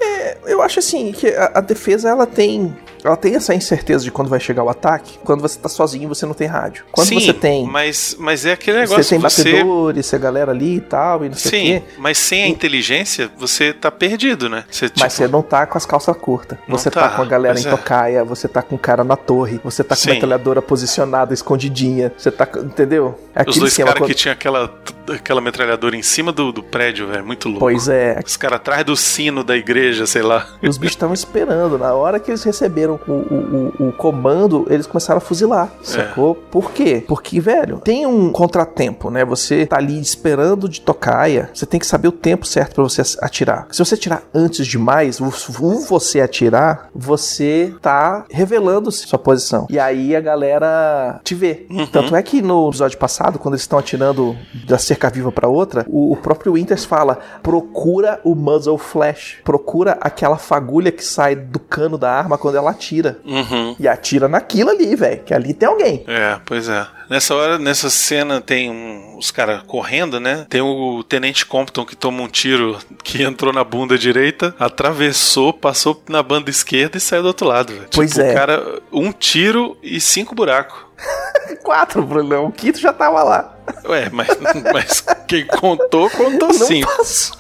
Eu 0.47 0.63
acho 0.63 0.79
assim 0.79 1.11
que 1.11 1.27
a, 1.27 1.53
a 1.57 1.61
defesa 1.61 2.09
ela 2.09 2.27
tem. 2.27 2.77
Ela 3.05 3.17
tem 3.17 3.35
essa 3.35 3.55
incerteza 3.55 4.05
de 4.05 4.11
quando 4.11 4.29
vai 4.29 4.41
chegar 4.41 4.63
o 4.63 4.69
ataque. 4.69 5.19
Quando 5.25 5.41
você 5.41 5.59
tá 5.59 5.69
sozinho, 5.69 6.09
você 6.09 6.27
não 6.27 6.35
tem 6.35 6.47
rádio. 6.47 6.85
Quando 6.91 7.07
Sim, 7.09 7.21
você 7.21 7.33
tem. 7.33 7.67
Mas, 7.67 8.17
mas 8.19 8.45
é 8.47 8.53
aquele 8.53 8.79
negócio 8.81 9.03
Você 9.03 9.11
tem 9.11 9.19
você 9.21 9.45
batedores, 9.53 10.15
a 10.15 10.19
galera 10.19 10.51
ali 10.53 10.77
e 10.77 10.81
tal, 10.81 11.25
e 11.25 11.29
não 11.29 11.37
sei 11.37 11.49
o 11.49 11.51
Sim, 11.51 11.81
quê. 11.81 11.95
mas 11.99 12.19
sem 12.19 12.43
a 12.45 12.49
inteligência, 12.49 13.31
você 13.39 13.73
tá 13.73 13.91
perdido, 13.91 14.49
né? 14.49 14.65
Você, 14.71 14.87
Mas 14.87 14.93
tipo, 14.95 15.11
você 15.11 15.29
não 15.29 15.43
tá 15.43 15.67
com 15.67 15.79
as 15.79 15.87
calças 15.87 16.17
curtas. 16.17 16.59
Você 16.69 16.91
tá, 16.91 17.09
tá, 17.09 17.17
com 17.17 17.23
a 17.23 17.25
galera 17.25 17.59
em 17.59 17.67
é. 17.67 17.71
tocaia, 17.71 18.25
você 18.25 18.49
tá 18.49 18.63
com 18.63 18.77
o 18.77 18.79
cara 18.79 19.05
na 19.05 19.17
torre, 19.17 19.61
você 19.63 19.83
tá 19.85 19.95
com 19.95 20.01
Sim. 20.03 20.11
a 20.11 20.15
metralhadora 20.15 20.61
posicionada, 20.63 21.33
escondidinha. 21.35 22.13
Você 22.17 22.31
tá. 22.31 22.49
Entendeu? 22.57 23.19
É 23.35 23.43
os 23.49 23.57
dois 23.57 23.77
caras 23.77 23.95
quando- 23.95 24.09
que 24.09 24.15
tinham 24.15 24.33
aquela, 24.33 24.73
aquela 25.13 25.41
metralhadora 25.41 25.97
em 25.97 26.03
cima 26.03 26.33
do, 26.33 26.53
do 26.53 26.63
prédio, 26.63 27.07
velho, 27.07 27.25
muito 27.25 27.49
louco. 27.49 27.61
Pois 27.61 27.89
é, 27.89 28.19
Os 28.25 28.37
caras 28.37 28.57
atrás 28.57 28.85
do 28.85 28.97
sino 28.97 29.43
da 29.45 29.57
igreja, 29.57 30.07
sei 30.07 30.23
lá. 30.23 30.47
E 30.63 30.69
os 30.69 30.77
bichos 30.79 30.97
estavam 30.97 31.15
esperando. 31.15 31.79
Na 31.79 31.95
hora 31.95 32.19
que 32.19 32.31
eles 32.31 32.43
receberam 32.43 32.88
o, 32.93 33.01
o, 33.07 33.73
o, 33.79 33.89
o 33.89 33.93
comando, 33.93 34.67
eles 34.69 34.87
começaram 34.87 35.19
a 35.19 35.21
fuzilar. 35.21 35.71
Sacou? 35.83 36.35
Por 36.35 36.73
quê? 36.73 37.05
Porque, 37.07 37.41
velho, 37.41 37.79
tem 37.79 38.07
um 38.07 38.31
contratempo, 38.31 39.11
né? 39.11 39.25
Você 39.25 39.67
tá 39.67 39.77
ali 39.77 40.01
esperando 40.01 40.69
de 40.69 40.81
tocaia. 40.81 41.51
Você 41.53 41.67
tem 41.67 41.81
que 41.81 41.87
saber 41.87 42.09
o 42.09 42.13
tempo 42.13 42.47
certo 42.47 42.75
pra 42.75 42.85
você 42.85 43.03
atirar. 43.21 43.67
Se 43.71 43.79
você 43.79 43.95
atirar 43.95 44.23
antes 44.35 44.67
demais, 44.67 45.21
o 45.21 45.29
o 45.61 45.81
você 45.81 46.21
atirar, 46.21 46.89
você 46.95 47.75
tá 47.81 48.25
revelando 48.31 48.91
sua 48.91 49.19
posição. 49.19 49.67
E 49.71 49.79
aí 49.79 50.15
a 50.15 50.21
galera 50.21 51.21
te 51.23 51.35
vê. 51.35 51.67
Tanto 51.93 52.15
é 52.15 52.23
que 52.23 52.43
no 52.43 52.69
episódio 52.69 52.99
passado, 52.99 53.39
quando 53.39 53.55
eles 53.55 53.63
estão 53.63 53.79
atirando 53.79 54.37
da 54.67 54.79
cerca 54.79 55.11
viva 55.11 55.31
pra 55.33 55.49
outra, 55.49 55.85
o, 55.89 56.13
o 56.13 56.17
próprio 56.17 56.53
Winters 56.53 56.85
fala: 56.85 57.19
procura 57.43 58.21
o 58.25 58.35
muzzle 58.35 58.79
flash. 58.79 59.39
Procura 59.45 59.99
aquela 60.01 60.37
fagulha 60.37 60.93
que 60.93 61.05
sai 61.05 61.35
do 61.35 61.59
cano 61.59 61.99
da 61.99 62.11
arma 62.11 62.39
quando 62.39 62.57
ela 62.57 62.71
atira. 62.79 63.19
Uhum. 63.25 63.75
E 63.79 63.89
atira 63.89 64.29
naquilo 64.29 64.71
ali, 64.71 64.95
velho. 64.95 65.23
Que 65.25 65.35
ali 65.35 65.53
tem 65.53 65.69
alguém. 65.69 66.05
É, 66.07 66.39
pois 66.47 66.69
é. 66.69 66.87
Nessa 67.11 67.35
hora, 67.35 67.59
nessa 67.59 67.91
cena, 67.91 68.41
tem 68.41 68.71
um, 68.71 69.17
os 69.17 69.31
caras 69.31 69.63
correndo, 69.67 70.21
né? 70.21 70.47
Tem 70.49 70.61
o 70.61 71.03
Tenente 71.03 71.45
Compton 71.45 71.85
que 71.85 71.97
toma 71.97 72.23
um 72.23 72.29
tiro 72.29 72.79
que 73.03 73.23
entrou 73.23 73.53
na 73.53 73.65
bunda 73.65 73.99
direita, 73.99 74.55
atravessou, 74.59 75.53
passou 75.53 76.03
na 76.09 76.23
banda 76.23 76.51
esquerda 76.51 76.99
e 76.99 77.01
saiu 77.01 77.23
do 77.23 77.29
outro 77.29 77.47
lado, 77.47 77.73
velho. 77.73 77.89
Pois 77.91 78.11
tipo, 78.11 78.23
é. 78.23 78.31
o 78.31 78.35
cara, 78.35 78.83
um 78.93 79.11
tiro 79.11 79.77
e 79.83 80.01
cinco 80.01 80.35
buracos. 80.35 80.79
Quatro, 81.65 82.03
Brunão. 82.03 82.47
O 82.47 82.53
quinto 82.53 82.79
já 82.79 82.93
tava 82.93 83.23
lá. 83.23 83.57
Ué, 83.87 84.11
mas, 84.13 84.29
mas 84.73 85.05
quem 85.29 85.47
contou, 85.47 86.09
contou 86.11 86.49
Não 86.49 86.53
cinco. 86.55 86.97
passou. 86.97 87.37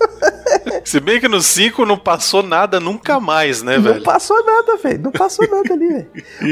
Se 0.84 1.00
bem 1.00 1.20
que 1.20 1.28
no 1.28 1.40
5 1.42 1.84
não 1.84 1.98
passou 1.98 2.42
nada 2.42 2.80
nunca 2.80 3.20
mais, 3.20 3.62
né, 3.62 3.76
Não 3.76 3.82
velho? 3.82 4.02
passou 4.02 4.42
nada, 4.44 4.76
velho. 4.76 5.00
Não 5.02 5.12
passou 5.12 5.46
nada 5.48 5.74
ali, 5.74 5.88
velho. 5.88 6.06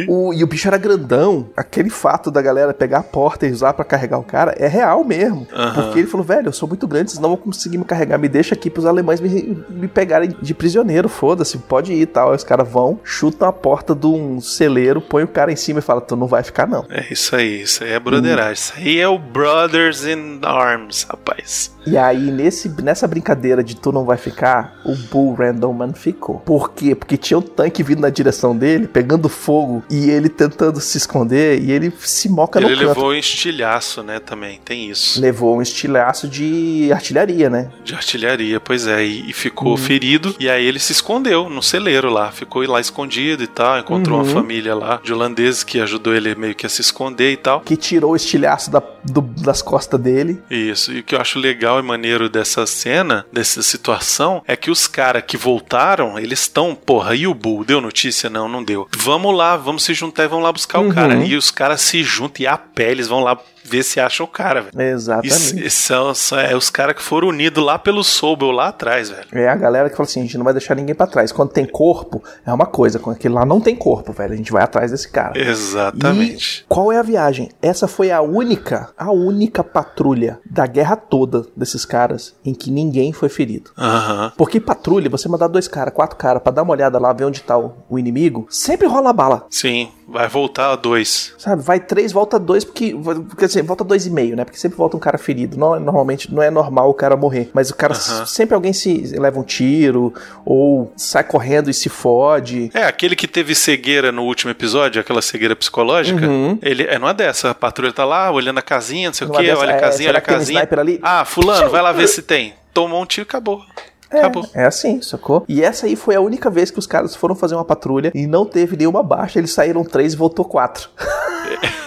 O- 0.09 0.33
E 0.35 0.43
o 0.45 0.47
bicho 0.47 0.69
era 0.69 0.77
grandão. 0.77 1.49
Aquele 1.57 1.89
fato 1.91 2.31
da 2.31 2.43
galera 2.43 2.75
pegar 2.75 2.99
a 2.99 3.03
porta 3.03 3.47
e 3.47 3.53
usar 3.53 3.73
pra 3.73 3.85
carregar 3.85 4.19
o 4.19 4.23
cara 4.23 4.55
é 4.59 4.67
real 4.67 5.03
mesmo. 5.05 5.47
Aham. 5.53 5.83
Porque 5.85 5.99
ele 6.01 6.09
falou, 6.09 6.25
velho, 6.27 6.49
eu 6.49 6.53
sou 6.53 6.69
muito 6.69 6.87
grande, 6.87 7.11
vocês 7.11 7.21
não 7.21 7.31
vão 7.31 7.39
conseguir 7.39 7.79
me 7.79 7.85
carregar. 7.85 8.19
Me 8.19 8.29
deixa 8.29 8.55
aqui 8.55 8.69
pros 8.69 8.85
alemães 8.87 9.21
me, 9.21 9.65
me 9.71 9.89
pegarem 9.89 10.35
de 10.41 10.55
prisioneiro. 10.55 11.09
Foda-se, 11.09 11.57
pode 11.59 11.93
ir 11.93 12.01
e 12.03 12.07
tal. 12.07 12.31
Aí 12.31 12.37
os 12.37 12.45
caras 12.45 12.69
vão, 12.69 13.01
chutam 13.05 13.49
a 13.49 13.53
porta 13.53 13.95
de 13.95 14.07
um 14.07 14.41
celeiro, 14.41 15.01
põe 15.01 15.23
o 15.25 15.29
cara 15.29 15.51
em 15.53 15.57
cima 15.57 15.79
e 15.79 15.83
fala, 15.83 16.01
tu 16.01 16.17
não 16.17 16.27
vai 16.27 16.43
ficar 16.43 16.67
não. 16.67 16.85
É 16.91 17.07
isso 17.11 17.35
aí, 17.35 17.63
isso 17.63 17.83
aí 17.85 17.93
é 17.93 18.01
broderagem. 18.01 18.53
Isso 18.55 18.73
aí 18.77 19.01
é 19.01 19.09
o 19.09 19.19
Brothers 19.19 20.05
in 20.07 20.41
Arms, 20.43 21.05
rapaz 21.09 21.26
rapaz. 21.27 21.76
E 21.87 21.97
aí, 21.97 22.31
nesse, 22.31 22.69
nessa 22.83 23.07
brincadeira 23.07 23.63
de 23.63 23.77
tu 23.77 23.93
não 23.93 24.05
vai 24.05 24.17
ficar, 24.17 24.81
o 24.85 24.95
Bull 24.95 25.35
Randleman 25.35 25.93
ficou. 25.95 26.39
Por 26.41 26.73
quê? 26.73 26.95
Porque 26.95 27.17
tinha 27.17 27.39
um 27.39 27.43
tanque 27.43 27.83
vindo 27.83 28.01
na 28.01 28.11
direção 28.11 28.57
dele, 28.57 28.87
pegando 28.89 29.29
fogo, 29.29 29.83
e 29.91 30.11
ele 30.11 30.29
tentando 30.29 30.81
se 30.81 30.99
esconder, 30.99 31.63
e 31.63 31.71
ele 31.71 31.93
se 31.99 32.29
moca 32.29 32.59
Ele 32.59 32.71
no 32.71 32.77
canto. 32.77 32.89
levou 32.89 33.11
um 33.11 33.15
estilhaço, 33.15 34.03
né, 34.03 34.19
também, 34.19 34.59
tem 34.65 34.91
isso. 34.91 35.21
Levou 35.21 35.57
um 35.59 35.63
estilhaço 35.63 36.27
de 36.29 36.91
artilharia, 36.93 37.49
né? 37.49 37.71
De 37.85 37.95
artilharia, 37.95 38.59
pois 38.61 38.87
é, 38.87 39.05
e, 39.05 39.31
e 39.31 39.33
ficou 39.33 39.77
ferido. 39.77 40.35
E 40.41 40.49
aí 40.49 40.65
ele 40.67 40.79
se 40.79 40.93
escondeu 40.93 41.49
no 41.49 41.63
celeiro 41.63 42.11
lá, 42.11 42.31
ficou 42.33 42.63
lá 42.67 42.81
escondido 42.81 43.43
e 43.43 43.47
tal. 43.47 43.79
Encontrou 43.79 44.19
uma 44.19 44.25
Uhum. 44.27 44.33
família 44.33 44.75
lá 44.75 45.01
de 45.03 45.13
holandeses 45.13 45.63
que 45.63 45.79
ajudou 45.81 46.15
ele 46.15 46.35
meio 46.35 46.55
que 46.55 46.67
a 46.67 46.69
se 46.69 46.81
esconder 46.81 47.33
e 47.33 47.37
tal. 47.37 47.61
Que 47.61 47.77
tirou 47.77 48.13
o 48.13 48.17
estilhaço 48.17 48.71
da- 48.71 48.83
do- 49.05 49.21
das 49.21 49.63
costas 49.63 50.01
dele. 50.01 50.43
Isso, 50.51 50.93
e 50.93 51.01
o 51.01 51.05
que 51.05 51.15
eu 51.15 51.21
acho 51.21 51.39
legal 51.39 51.76
e 51.79 51.83
maneiro 51.83 52.29
dessa 52.29 52.67
cena, 52.67 53.27
dessa 53.33 53.63
situação, 53.63 54.43
é 54.47 54.57
que 54.57 54.71
os 54.71 54.87
caras 54.87 55.23
que 55.27 55.37
voltaram, 55.37 56.19
eles 56.19 56.41
estão, 56.41 56.75
porra, 56.75 57.15
e 57.15 57.27
o 57.27 57.35
Bull? 57.35 57.65
Deu 57.65 57.81
notícia? 57.81 58.29
Não, 58.31 58.49
não 58.49 58.63
deu. 58.63 58.89
Vamos 58.97 59.35
lá, 59.37 59.57
vamos 59.57 59.85
se 59.85 59.95
juntar 59.95 60.25
e 60.25 60.29
vamos 60.29 60.45
lá 60.45 60.53
buscar 60.53 60.81
Uhum. 60.81 60.89
o 60.91 60.95
cara. 60.95 61.15
E 61.17 61.37
os 61.37 61.51
caras 61.51 61.81
se 61.81 62.03
juntam 62.03 62.43
e 62.45 62.47
a 62.47 62.57
pé, 62.57 62.91
eles 62.91 63.09
vão 63.09 63.21
lá 63.21 63.39
ver 63.67 63.83
se 63.83 63.99
acham 64.01 64.25
o 64.25 64.29
cara, 64.29 64.63
velho. 64.63 64.81
Exatamente. 64.81 65.29
Isso, 65.35 65.59
isso 65.59 65.83
são, 65.83 66.15
são- 66.15 66.39
é, 66.39 66.55
os 66.57 66.71
caras 66.71 66.95
que 66.97 67.03
foram 67.03 67.29
unidos 67.29 67.63
lá 67.65 67.79
pelo 67.79 68.03
Sobel, 68.05 68.51
lá 68.51 68.69
atrás, 68.69 69.11
velho. 69.11 69.27
É 69.33 69.49
a 69.49 69.55
galera 69.57 69.89
que 69.91 69.97
fala 69.97 70.07
assim: 70.09 70.21
a 70.21 70.23
gente 70.25 70.37
não 70.39 70.45
vai 70.45 70.53
deixar 70.55 70.75
ninguém 70.75 70.95
pra 70.95 71.07
trás. 71.07 71.33
Quando 71.33 71.51
tem 71.51 71.67
corpo, 71.67 72.23
é 72.47 72.53
uma 72.53 72.67
coisa. 72.67 72.99
Quando 72.99 73.17
aquele 73.17 73.35
lá 73.35 73.45
não 73.45 73.61
tem 73.61 73.75
corpo, 73.77 74.13
velho, 74.13 74.33
a 74.33 74.37
gente 74.37 74.53
vai 74.53 74.63
atrás 74.63 74.91
desse 74.91 75.09
cara. 75.09 75.39
Exatamente. 75.39 76.63
E 76.63 76.65
qual 76.69 76.91
é 76.93 76.99
a 76.99 77.03
viagem? 77.03 77.51
Essa 77.61 77.87
foi 77.89 78.11
a 78.11 78.21
única, 78.21 78.91
a 78.97 79.11
única 79.11 79.63
patrulha 79.63 80.39
da 80.49 80.67
guerra 80.67 80.97
toda 80.97 81.45
desses 81.57 81.85
caras 81.85 82.35
em 82.45 82.55
que 82.55 82.71
ninguém 82.71 83.13
foi 83.13 83.29
ferido. 83.29 83.71
Aham. 83.79 84.33
Porque 84.37 84.61
patrulha, 84.61 85.09
você 85.11 85.29
mandar 85.29 85.49
dois 85.49 85.69
caras, 85.69 85.93
quatro 85.95 86.17
caras 86.17 86.43
pra 86.43 86.53
dar 86.53 86.63
uma 86.63 86.73
olhada 86.73 86.99
lá, 86.99 87.13
ver 87.13 87.25
onde 87.25 87.43
tá 87.43 87.57
o, 87.59 87.75
o 87.89 87.99
inimigo, 87.99 88.47
sempre 88.51 88.87
rola 88.87 89.13
bala. 89.13 89.47
Sim, 89.51 89.89
vai 90.09 90.29
voltar 90.29 90.73
a 90.73 90.77
dois. 90.77 91.35
Sabe, 91.39 91.63
vai 91.63 91.81
três, 91.81 92.13
volta 92.13 92.39
dois, 92.39 92.65
porque. 92.65 92.95
Quer 93.39 93.47
dizer, 93.57 93.67
volta 93.67 93.85
dois 93.85 94.07
e 94.07 94.11
meio, 94.11 94.37
né? 94.37 94.45
Porque 94.45 94.59
sempre 94.59 94.77
volta 94.79 94.97
um 94.97 95.01
cara 95.01 95.19
ferido. 95.19 95.57
Não, 95.57 95.75
é- 95.77 95.79
normalmente 95.79 96.33
não 96.33 96.43
é 96.43 96.51
normal 96.51 96.91
o 96.91 96.95
cara 96.95 97.17
morrer. 97.17 97.51
Mas 97.53 97.71
o 97.71 97.75
cara. 97.77 97.95
Aham. 97.95 98.27
Sempre 98.27 98.55
alguém 98.55 98.73
se 98.73 99.15
leva 99.19 99.39
um 99.39 99.43
tiro, 99.43 100.13
ou 100.45 100.93
sai 100.97 101.25
correndo 101.25 101.69
e 101.71 101.75
se 101.75 101.89
fode. 101.89 102.71
É, 102.75 102.85
aquele 102.85 103.17
que 103.17 103.27
teve 103.29 103.55
cegueira 103.55 104.11
no 104.13 104.23
último 104.25 104.51
episódio, 104.51 105.01
aquela 105.01 105.23
cegueira 105.23 105.57
psicológica, 105.57 106.27
Uhum. 106.27 106.59
ele 106.63 106.85
é 106.85 106.99
não 106.99 107.09
é 107.09 107.15
dessa. 107.15 107.51
A 107.51 107.55
patrulha 107.55 107.93
tá 107.93 108.05
lá 108.05 108.31
olhando 108.31 108.59
a 108.59 108.63
casinha, 108.63 109.09
não 109.09 109.15
sei 109.15 109.27
o 109.27 109.29
Numa 109.29 109.41
quê, 109.41 109.47
dessa- 109.47 109.61
olha 109.61 109.73
a 109.75 109.77
é, 109.77 109.81
casinha, 109.81 110.09
será 110.09 110.19
olha 110.19 110.19
a 110.19 110.23
um 110.23 110.39
casinha. 110.39 110.59
sniper 110.61 110.79
ali? 110.79 110.99
Ah, 111.03 111.25
fulano, 111.25 111.71
vai 111.71 111.83
lá 111.83 111.93
ver 111.93 112.07
se 112.09 112.21
tem. 112.23 112.55
Tomou 112.75 113.03
um 113.03 113.07
tiro 113.07 113.23
e 113.27 113.29
acabou. 113.29 113.63
Acabou. 114.11 114.47
É 114.55 114.65
assim, 114.65 115.03
sacou? 115.03 115.45
E 115.49 115.63
essa 115.65 115.87
aí 115.87 115.97
foi 115.97 116.15
a 116.15 116.21
única 116.21 116.49
vez 116.49 116.71
que 116.71 116.79
os 116.79 116.87
caras 116.87 117.17
foram 117.17 117.35
fazer 117.35 117.57
uma 117.57 117.65
patrulha 117.65 118.13
e 118.15 118.27
não 118.27 118.45
teve 118.47 118.77
nenhuma 118.77 119.03
baixa. 119.03 119.39
Eles 119.39 119.53
saíram 119.53 119.83
três 119.85 120.13
e 120.13 120.17
voltou 120.17 120.45
quatro. 120.45 120.89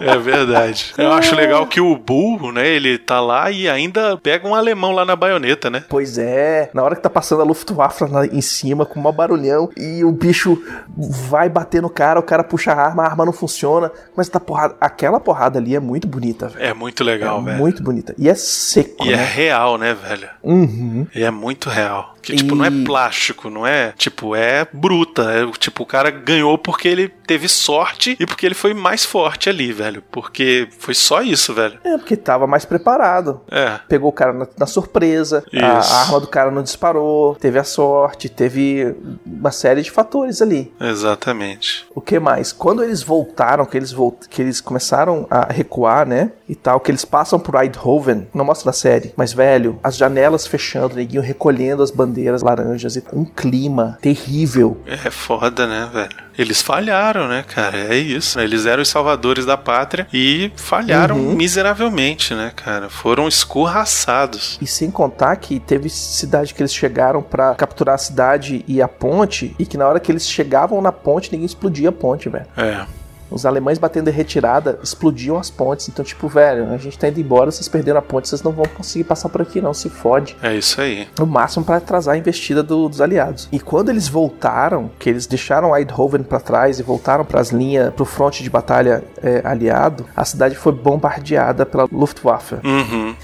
É 0.00 0.18
verdade. 0.18 0.92
Eu 0.98 1.12
acho 1.12 1.34
legal 1.34 1.66
que 1.66 1.80
o 1.80 1.96
burro, 1.96 2.52
né, 2.52 2.66
ele 2.68 2.98
tá 2.98 3.20
lá 3.20 3.50
e 3.50 3.68
ainda 3.68 4.16
pega 4.18 4.46
um 4.46 4.54
alemão 4.54 4.92
lá 4.92 5.04
na 5.04 5.16
baioneta, 5.16 5.70
né? 5.70 5.84
Pois 5.88 6.18
é, 6.18 6.70
na 6.74 6.82
hora 6.82 6.94
que 6.94 7.02
tá 7.02 7.10
passando 7.10 7.42
a 7.42 7.44
Luftwaffe 7.44 8.04
lá 8.04 8.26
em 8.26 8.40
cima 8.40 8.84
com 8.84 9.00
um 9.00 9.12
barulhão 9.12 9.70
e 9.76 10.04
o 10.04 10.12
bicho 10.12 10.62
vai 10.96 11.48
bater 11.48 11.80
no 11.80 11.88
cara, 11.90 12.20
o 12.20 12.22
cara 12.22 12.44
puxa 12.44 12.72
a 12.72 12.76
arma, 12.80 13.04
a 13.04 13.06
arma 13.06 13.24
não 13.24 13.32
funciona, 13.32 13.90
mas 14.16 14.28
tá 14.28 14.38
porrada. 14.38 14.76
Aquela 14.80 15.18
porrada 15.20 15.58
ali 15.58 15.74
é 15.74 15.80
muito 15.80 16.06
bonita, 16.06 16.48
velho. 16.48 16.64
É 16.64 16.74
muito 16.74 17.02
legal, 17.02 17.40
É 17.40 17.44
velho. 17.44 17.58
muito 17.58 17.82
bonita. 17.82 18.14
E 18.18 18.28
é 18.28 18.34
seco, 18.34 19.04
E 19.04 19.12
é 19.12 19.16
né? 19.16 19.24
real, 19.24 19.78
né, 19.78 19.94
velho? 19.94 20.28
Uhum. 20.42 21.06
E 21.14 21.22
é 21.22 21.30
muito 21.30 21.68
real. 21.70 22.14
Que, 22.26 22.34
tipo, 22.36 22.54
não 22.56 22.64
é 22.64 22.68
E- 22.68 22.84
plástico, 22.84 23.48
não 23.48 23.66
é? 23.66 23.92
Tipo, 23.96 24.34
é 24.34 24.66
bruta. 24.72 25.22
É, 25.32 25.46
tipo, 25.58 25.82
o 25.84 25.86
cara 25.86 26.10
ganhou 26.10 26.58
porque 26.58 26.88
ele 26.88 27.08
teve 27.08 27.48
sorte 27.48 28.16
e 28.18 28.26
porque 28.26 28.44
ele 28.44 28.54
foi 28.54 28.74
mais 28.74 29.04
forte 29.04 29.48
ali, 29.48 29.72
velho. 29.72 30.02
Porque 30.10 30.68
foi 30.78 30.94
só 30.94 31.22
isso, 31.22 31.54
velho. 31.54 31.78
É, 31.84 31.96
porque 31.96 32.16
tava 32.16 32.46
mais 32.46 32.64
preparado. 32.64 33.40
É. 33.50 33.78
Pegou 33.88 34.10
o 34.10 34.12
cara 34.12 34.32
na, 34.32 34.46
na 34.58 34.66
surpresa, 34.66 35.44
a, 35.54 35.66
a 35.66 36.00
arma 36.02 36.20
do 36.20 36.26
cara 36.26 36.50
não 36.50 36.62
disparou, 36.62 37.36
teve 37.36 37.58
a 37.58 37.64
sorte, 37.64 38.28
teve 38.28 38.94
uma 39.24 39.52
série 39.52 39.82
de 39.82 39.90
fatores 39.90 40.42
ali. 40.42 40.72
Exatamente. 40.80 41.86
O 41.94 42.00
que 42.00 42.18
mais? 42.18 42.52
Quando 42.52 42.82
eles 42.82 43.02
voltaram, 43.02 43.64
que 43.64 43.76
eles, 43.76 43.92
volt... 43.92 44.26
que 44.28 44.42
eles 44.42 44.60
começaram 44.60 45.26
a 45.30 45.52
recuar, 45.52 46.06
né? 46.06 46.32
E 46.48 46.54
tal, 46.54 46.80
que 46.80 46.90
eles 46.90 47.04
passam 47.04 47.38
por 47.38 47.54
Eindhoven, 47.54 48.26
não 48.34 48.44
mostra 48.44 48.66
na 48.66 48.72
série, 48.72 49.12
mas 49.16 49.32
velho, 49.32 49.78
as 49.82 49.96
janelas 49.96 50.46
fechando, 50.46 50.96
neguinho 50.96 51.22
recolhendo 51.22 51.82
as 51.82 51.90
bandeiras 51.90 52.15
laranjas 52.42 52.96
e 52.96 53.02
um 53.12 53.24
clima 53.24 53.98
terrível. 54.00 54.80
É 54.86 55.10
foda, 55.10 55.66
né, 55.66 55.88
velho? 55.92 56.26
Eles 56.38 56.60
falharam, 56.60 57.28
né, 57.28 57.42
cara? 57.46 57.76
É 57.78 57.96
isso. 57.96 58.38
Eles 58.38 58.66
eram 58.66 58.82
os 58.82 58.88
salvadores 58.88 59.46
da 59.46 59.56
pátria 59.56 60.06
e 60.12 60.50
falharam 60.56 61.16
Uhum. 61.16 61.34
miseravelmente, 61.34 62.34
né, 62.34 62.52
cara? 62.54 62.90
Foram 62.90 63.26
escorraçados. 63.26 64.58
E 64.60 64.66
sem 64.66 64.90
contar 64.90 65.36
que 65.36 65.58
teve 65.60 65.88
cidade 65.88 66.52
que 66.52 66.60
eles 66.62 66.74
chegaram 66.74 67.22
pra 67.22 67.54
capturar 67.54 67.94
a 67.94 67.98
cidade 67.98 68.64
e 68.68 68.82
a 68.82 68.88
ponte, 68.88 69.54
e 69.58 69.64
que 69.66 69.76
na 69.78 69.86
hora 69.88 69.98
que 70.00 70.10
eles 70.12 70.28
chegavam 70.28 70.80
na 70.82 70.92
ponte, 70.92 71.30
ninguém 71.32 71.46
explodia 71.46 71.88
a 71.88 71.92
ponte, 71.92 72.28
velho. 72.28 72.46
É. 72.56 72.84
Os 73.30 73.44
alemães 73.46 73.78
batendo 73.78 74.08
em 74.08 74.12
retirada 74.12 74.78
explodiam 74.82 75.36
as 75.38 75.50
pontes. 75.50 75.88
Então, 75.88 76.04
tipo, 76.04 76.28
velho, 76.28 76.72
a 76.72 76.76
gente 76.76 76.98
tá 76.98 77.08
indo 77.08 77.20
embora, 77.20 77.50
vocês 77.50 77.68
perderam 77.68 77.98
a 77.98 78.02
ponte, 78.02 78.28
vocês 78.28 78.42
não 78.42 78.52
vão 78.52 78.64
conseguir 78.66 79.04
passar 79.04 79.28
por 79.28 79.42
aqui, 79.42 79.60
não. 79.60 79.74
Se 79.74 79.88
fode. 79.90 80.36
É 80.42 80.54
isso 80.54 80.80
aí. 80.80 81.08
No 81.18 81.26
máximo 81.26 81.64
para 81.64 81.76
atrasar 81.76 82.14
a 82.14 82.18
investida 82.18 82.62
do- 82.62 82.88
dos 82.88 83.00
aliados. 83.00 83.48
E 83.52 83.58
quando 83.58 83.88
eles 83.90 84.08
voltaram, 84.08 84.90
que 84.98 85.08
eles 85.10 85.26
deixaram 85.26 85.74
Eindhoven 85.76 86.22
para 86.22 86.40
trás 86.40 86.78
e 86.78 86.82
voltaram 86.82 87.24
para 87.24 87.40
as 87.40 87.50
linhas, 87.50 87.92
pro 87.94 88.04
fronte 88.04 88.42
de 88.42 88.50
batalha 88.50 89.02
é, 89.22 89.42
aliado, 89.44 90.06
a 90.16 90.24
cidade 90.24 90.54
foi 90.54 90.72
bombardeada 90.72 91.66
pela 91.66 91.86
Luftwaffe. 91.90 92.56
Uhum. 92.64 93.14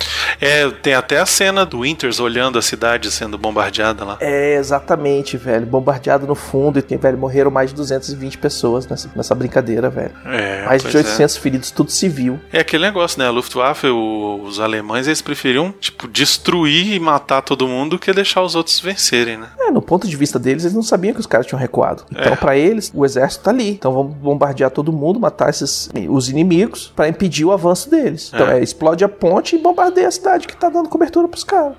É, 0.40 0.68
tem 0.70 0.94
até 0.94 1.20
a 1.20 1.26
cena 1.26 1.64
do 1.64 1.80
Winters 1.80 2.18
olhando 2.18 2.58
a 2.58 2.62
cidade 2.62 3.10
sendo 3.12 3.38
bombardeada 3.38 4.04
lá. 4.04 4.16
É, 4.20 4.56
exatamente, 4.56 5.36
velho. 5.36 5.64
Bombardeado 5.66 6.26
no 6.26 6.34
fundo 6.34 6.78
e, 6.88 6.96
velho, 6.96 7.16
morreram 7.16 7.50
mais 7.50 7.70
de 7.70 7.76
220 7.76 8.38
pessoas 8.38 8.86
nessa, 8.86 9.08
nessa 9.14 9.34
brincadeira, 9.34 9.88
velho. 9.92 10.12
É, 10.26 10.64
Mais 10.66 10.82
de 10.82 10.90
pois 10.90 11.04
é. 11.04 11.08
800 11.10 11.36
feridos, 11.36 11.70
tudo 11.70 11.90
civil. 11.90 12.40
É 12.52 12.60
aquele 12.60 12.84
negócio, 12.84 13.18
né? 13.18 13.26
A 13.26 13.30
Luftwaffe, 13.30 13.86
o- 13.86 14.40
os 14.44 14.58
alemães, 14.58 15.06
eles 15.06 15.22
preferiam, 15.22 15.70
tipo, 15.72 16.08
destruir 16.08 16.94
e 16.94 16.98
matar 17.00 17.42
todo 17.42 17.68
mundo 17.68 17.98
que 17.98 18.12
deixar 18.12 18.42
os 18.42 18.54
outros 18.54 18.80
vencerem, 18.80 19.36
né? 19.36 19.48
É, 19.60 19.70
no 19.70 19.80
ponto 19.82 20.08
de 20.08 20.16
vista 20.16 20.38
deles, 20.38 20.64
eles 20.64 20.74
não 20.74 20.82
sabiam 20.82 21.14
que 21.14 21.20
os 21.20 21.26
caras 21.26 21.46
tinham 21.46 21.60
recuado. 21.60 22.04
Então, 22.10 22.32
É. 22.32 22.36
pra 22.36 22.56
eles, 22.56 22.90
o 22.94 23.04
exército 23.04 23.44
tá 23.44 23.50
ali. 23.50 23.70
Então, 23.70 23.92
vamos 23.92 24.14
bombardear 24.16 24.70
todo 24.70 24.92
mundo, 24.92 25.20
matar 25.20 25.50
esses 25.50 25.88
os 26.08 26.28
inimigos 26.28 26.92
pra 26.96 27.08
impedir 27.08 27.44
o 27.44 27.52
avanço 27.52 27.90
deles. 27.90 28.30
Então, 28.34 28.46
É. 28.48 28.58
é, 28.58 28.62
explode 28.62 29.04
a 29.04 29.08
ponte 29.08 29.56
e 29.56 29.58
bombardeia 29.58 30.08
a 30.08 30.10
cidade 30.10 30.46
que 30.46 30.56
tá 30.56 30.68
dando 30.68 30.88
cobertura 30.88 31.28
pros 31.28 31.44
caras. 31.44 31.74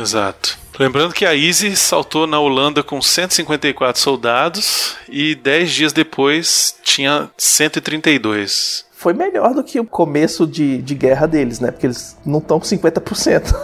Exato. 0.00 0.58
Lembrando 0.80 1.12
que 1.12 1.26
a 1.26 1.36
Easy 1.36 1.76
saltou 1.76 2.26
na 2.26 2.40
Holanda 2.40 2.82
com 2.82 3.02
154 3.02 4.00
soldados 4.00 4.96
e 5.10 5.34
10 5.34 5.70
dias 5.70 5.92
depois 5.92 6.74
tinha 6.82 7.28
132. 7.36 8.86
Foi 8.90 9.12
melhor 9.12 9.52
do 9.52 9.62
que 9.62 9.78
o 9.78 9.84
começo 9.84 10.46
de, 10.46 10.80
de 10.80 10.94
guerra 10.94 11.26
deles, 11.26 11.60
né? 11.60 11.70
Porque 11.70 11.86
eles 11.86 12.16
não 12.24 12.38
estão 12.38 12.58
com 12.58 12.64
50%. 12.64 13.54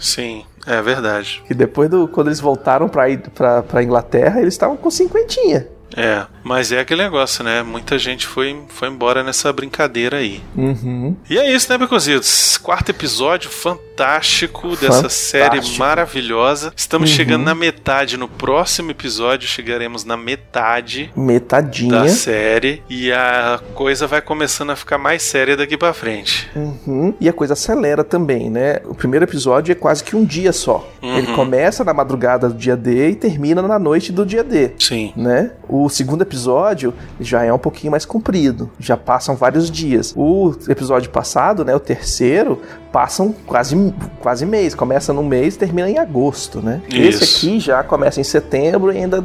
Sim, 0.00 0.44
é 0.66 0.82
verdade. 0.82 1.44
E 1.48 1.54
depois 1.54 1.88
do 1.88 2.08
quando 2.08 2.26
eles 2.26 2.40
voltaram 2.40 2.88
pra, 2.88 3.62
pra 3.62 3.80
Inglaterra, 3.80 4.40
eles 4.40 4.54
estavam 4.54 4.76
com 4.76 4.90
cinquentinha. 4.90 5.68
É, 5.96 6.24
mas 6.42 6.72
é 6.72 6.80
aquele 6.80 7.02
negócio, 7.02 7.44
né? 7.44 7.62
Muita 7.62 7.98
gente 7.98 8.26
foi, 8.26 8.56
foi 8.68 8.88
embora 8.88 9.22
nessa 9.22 9.52
brincadeira 9.52 10.16
aí. 10.18 10.42
Uhum. 10.56 11.16
E 11.30 11.38
é 11.38 11.50
isso, 11.54 11.70
né, 11.70 11.78
Beconzitos? 11.78 12.58
Quarto 12.58 12.90
episódio 12.90 13.48
fantástico 13.50 14.70
dessa 14.70 14.94
Fantástico. 14.94 15.10
série 15.10 15.78
maravilhosa. 15.78 16.72
Estamos 16.76 17.10
Uhum. 17.10 17.16
chegando 17.16 17.44
na 17.44 17.54
metade. 17.54 18.16
No 18.16 18.26
próximo 18.28 18.90
episódio 18.90 19.48
chegaremos 19.48 20.04
na 20.04 20.16
metade 20.16 21.12
Metadinha. 21.16 21.90
da 22.00 22.08
série 22.08 22.82
e 22.88 23.12
a 23.12 23.60
coisa 23.74 24.06
vai 24.06 24.20
começando 24.20 24.70
a 24.70 24.76
ficar 24.76 24.98
mais 24.98 25.22
séria 25.22 25.56
daqui 25.56 25.76
pra 25.76 25.92
frente. 25.92 26.50
Uhum. 26.56 27.14
E 27.20 27.28
a 27.28 27.32
coisa 27.32 27.52
acelera 27.52 28.02
também, 28.02 28.50
né? 28.50 28.80
O 28.84 28.94
primeiro 28.94 29.24
episódio 29.24 29.72
é 29.72 29.74
quase 29.74 30.02
que 30.02 30.16
um 30.16 30.24
dia 30.24 30.52
só. 30.52 30.88
Uhum. 31.02 31.18
Ele 31.18 31.26
começa 31.34 31.84
na 31.84 31.94
madrugada 31.94 32.48
do 32.48 32.54
dia 32.54 32.76
D 32.76 33.10
e 33.10 33.14
termina 33.14 33.62
na 33.62 33.78
noite 33.78 34.10
do 34.12 34.26
dia 34.26 34.42
D. 34.42 34.72
Sim. 34.78 35.12
Né? 35.16 35.52
O 35.68 35.83
segundo 35.88 36.22
episódio 36.22 36.92
já 37.20 37.42
é 37.44 37.52
um 37.52 37.58
pouquinho 37.58 37.90
mais 37.90 38.04
comprido, 38.04 38.70
já 38.78 38.96
passam 38.96 39.34
vários 39.36 39.70
dias. 39.70 40.12
O 40.16 40.54
episódio 40.68 41.10
passado, 41.10 41.64
né, 41.64 41.74
o 41.74 41.80
terceiro, 41.80 42.60
passam 42.92 43.34
quase 43.46 43.74
quase 44.20 44.46
mês, 44.46 44.74
começa 44.74 45.12
no 45.12 45.22
mês, 45.22 45.54
e 45.54 45.58
termina 45.58 45.90
em 45.90 45.98
agosto, 45.98 46.60
né? 46.60 46.80
Isso. 46.88 47.24
Esse 47.24 47.46
aqui 47.46 47.60
já 47.60 47.82
começa 47.82 48.20
em 48.20 48.24
setembro 48.24 48.92
e 48.92 48.98
ainda 48.98 49.22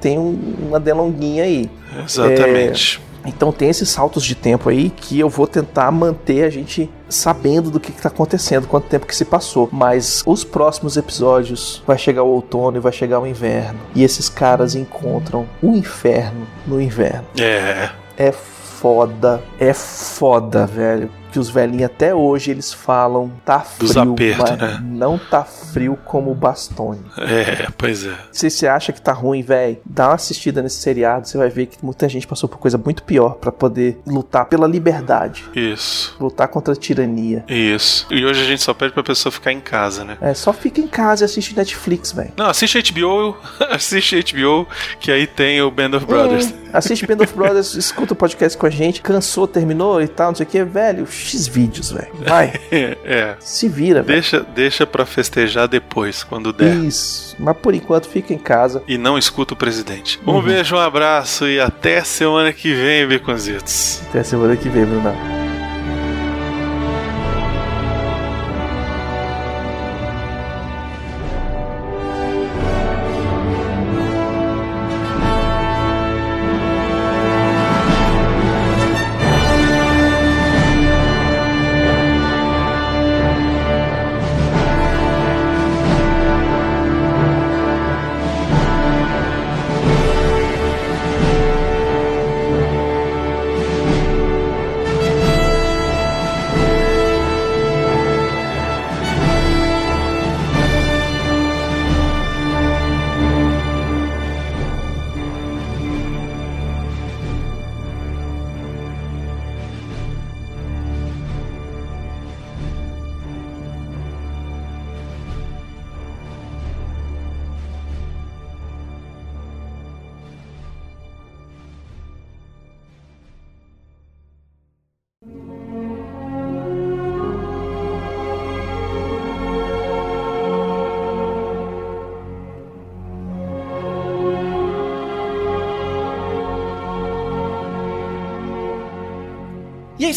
tem 0.00 0.18
um- 0.18 0.38
uma 0.68 0.80
delonguinha 0.80 1.44
aí. 1.44 1.70
Exatamente. 2.04 3.00
Então 3.24 3.52
tem 3.52 3.68
esses 3.68 3.88
saltos 3.88 4.24
de 4.24 4.34
tempo 4.34 4.68
aí 4.68 4.90
que 4.90 5.18
eu 5.18 5.28
vou 5.28 5.46
tentar 5.46 5.90
manter 5.90 6.44
a 6.44 6.50
gente 6.50 6.90
sabendo 7.08 7.70
do 7.70 7.80
que 7.80 7.90
está 7.90 8.08
acontecendo, 8.08 8.66
quanto 8.66 8.88
tempo 8.88 9.06
que 9.06 9.16
se 9.16 9.24
passou. 9.24 9.68
Mas 9.72 10.22
os 10.26 10.44
próximos 10.44 10.96
episódios 10.96 11.82
vai 11.86 11.98
chegar 11.98 12.22
o 12.22 12.28
outono 12.28 12.76
e 12.76 12.80
vai 12.80 12.92
chegar 12.92 13.20
o 13.20 13.26
inverno. 13.26 13.80
E 13.94 14.02
esses 14.02 14.28
caras 14.28 14.74
encontram 14.74 15.46
o 15.62 15.72
inferno 15.72 16.46
no 16.66 16.80
inverno. 16.80 17.26
É. 17.38 17.90
É 18.16 18.32
foda, 18.32 19.42
é 19.58 19.72
foda, 19.72 20.66
velho. 20.66 21.10
Que 21.30 21.38
os 21.38 21.48
velhinhos 21.48 21.84
até 21.84 22.14
hoje 22.14 22.50
eles 22.50 22.72
falam 22.72 23.30
tá 23.44 23.60
frio, 23.60 24.12
apertos, 24.12 24.50
mas 24.50 24.58
né? 24.58 24.80
não 24.82 25.18
tá 25.18 25.44
frio 25.44 25.98
como 26.04 26.30
o 26.30 26.34
Bastone. 26.34 27.00
É, 27.18 27.68
pois 27.76 28.04
é. 28.04 28.14
Se 28.32 28.50
você 28.50 28.66
acha 28.66 28.92
que 28.92 29.00
tá 29.00 29.12
ruim, 29.12 29.42
velho, 29.42 29.78
dá 29.84 30.08
uma 30.08 30.14
assistida 30.14 30.62
nesse 30.62 30.80
seriado, 30.80 31.28
você 31.28 31.38
vai 31.38 31.48
ver 31.48 31.66
que 31.66 31.78
muita 31.84 32.08
gente 32.08 32.26
passou 32.26 32.48
por 32.48 32.58
coisa 32.58 32.76
muito 32.76 33.02
pior 33.02 33.34
pra 33.34 33.52
poder 33.52 34.00
lutar 34.06 34.46
pela 34.46 34.66
liberdade, 34.66 35.44
Isso. 35.54 36.16
lutar 36.20 36.48
contra 36.48 36.74
a 36.74 36.76
tirania. 36.76 37.44
Isso. 37.48 38.06
E 38.10 38.24
hoje 38.24 38.42
a 38.42 38.44
gente 38.44 38.62
só 38.62 38.74
pede 38.74 38.92
pra 38.92 39.02
pessoa 39.02 39.32
ficar 39.32 39.52
em 39.52 39.60
casa, 39.60 40.04
né? 40.04 40.18
É, 40.20 40.34
só 40.34 40.52
fica 40.52 40.80
em 40.80 40.88
casa 40.88 41.24
e 41.24 41.26
assiste 41.26 41.56
Netflix, 41.56 42.12
velho. 42.12 42.32
Não, 42.36 42.46
assiste 42.46 42.80
HBO, 42.92 43.36
assiste 43.70 44.20
HBO, 44.32 44.66
que 44.98 45.10
aí 45.10 45.26
tem 45.26 45.62
o 45.62 45.70
Band 45.70 45.96
of 45.96 46.06
Brothers. 46.06 46.52
É, 46.72 46.76
assiste 46.76 47.06
Band 47.06 47.22
of 47.22 47.34
Brothers, 47.34 47.74
escuta 47.76 48.12
o 48.12 48.16
podcast 48.16 48.56
com 48.58 48.66
a 48.66 48.70
gente, 48.70 49.00
cansou, 49.00 49.46
terminou 49.46 50.00
e 50.02 50.08
tal, 50.08 50.28
não 50.28 50.34
sei 50.34 50.46
o 50.46 50.48
que, 50.48 50.64
velho, 50.64 51.06
X 51.20 51.46
vídeos, 51.46 51.90
velho. 51.92 52.10
Vai, 52.26 52.52
É, 53.04 53.36
se 53.40 53.68
vira, 53.68 54.02
velho. 54.02 54.20
Deixa, 54.20 54.40
deixa 54.40 54.86
pra 54.86 55.04
festejar 55.06 55.68
depois, 55.68 56.22
quando 56.22 56.52
der. 56.52 56.74
Isso, 56.76 57.36
mas 57.38 57.56
por 57.56 57.74
enquanto 57.74 58.08
fica 58.08 58.32
em 58.32 58.38
casa. 58.38 58.82
E 58.86 58.96
não 58.98 59.16
escuta 59.18 59.54
o 59.54 59.56
presidente. 59.56 60.20
Um 60.26 60.40
beijo, 60.40 60.76
um 60.76 60.80
abraço 60.80 61.46
e 61.48 61.60
até 61.60 62.02
semana 62.04 62.52
que 62.52 62.72
vem, 62.72 63.06
Beconzitos. 63.06 64.00
Até 64.08 64.22
semana 64.22 64.56
que 64.56 64.68
vem, 64.68 64.84
Bruno. 64.84 65.39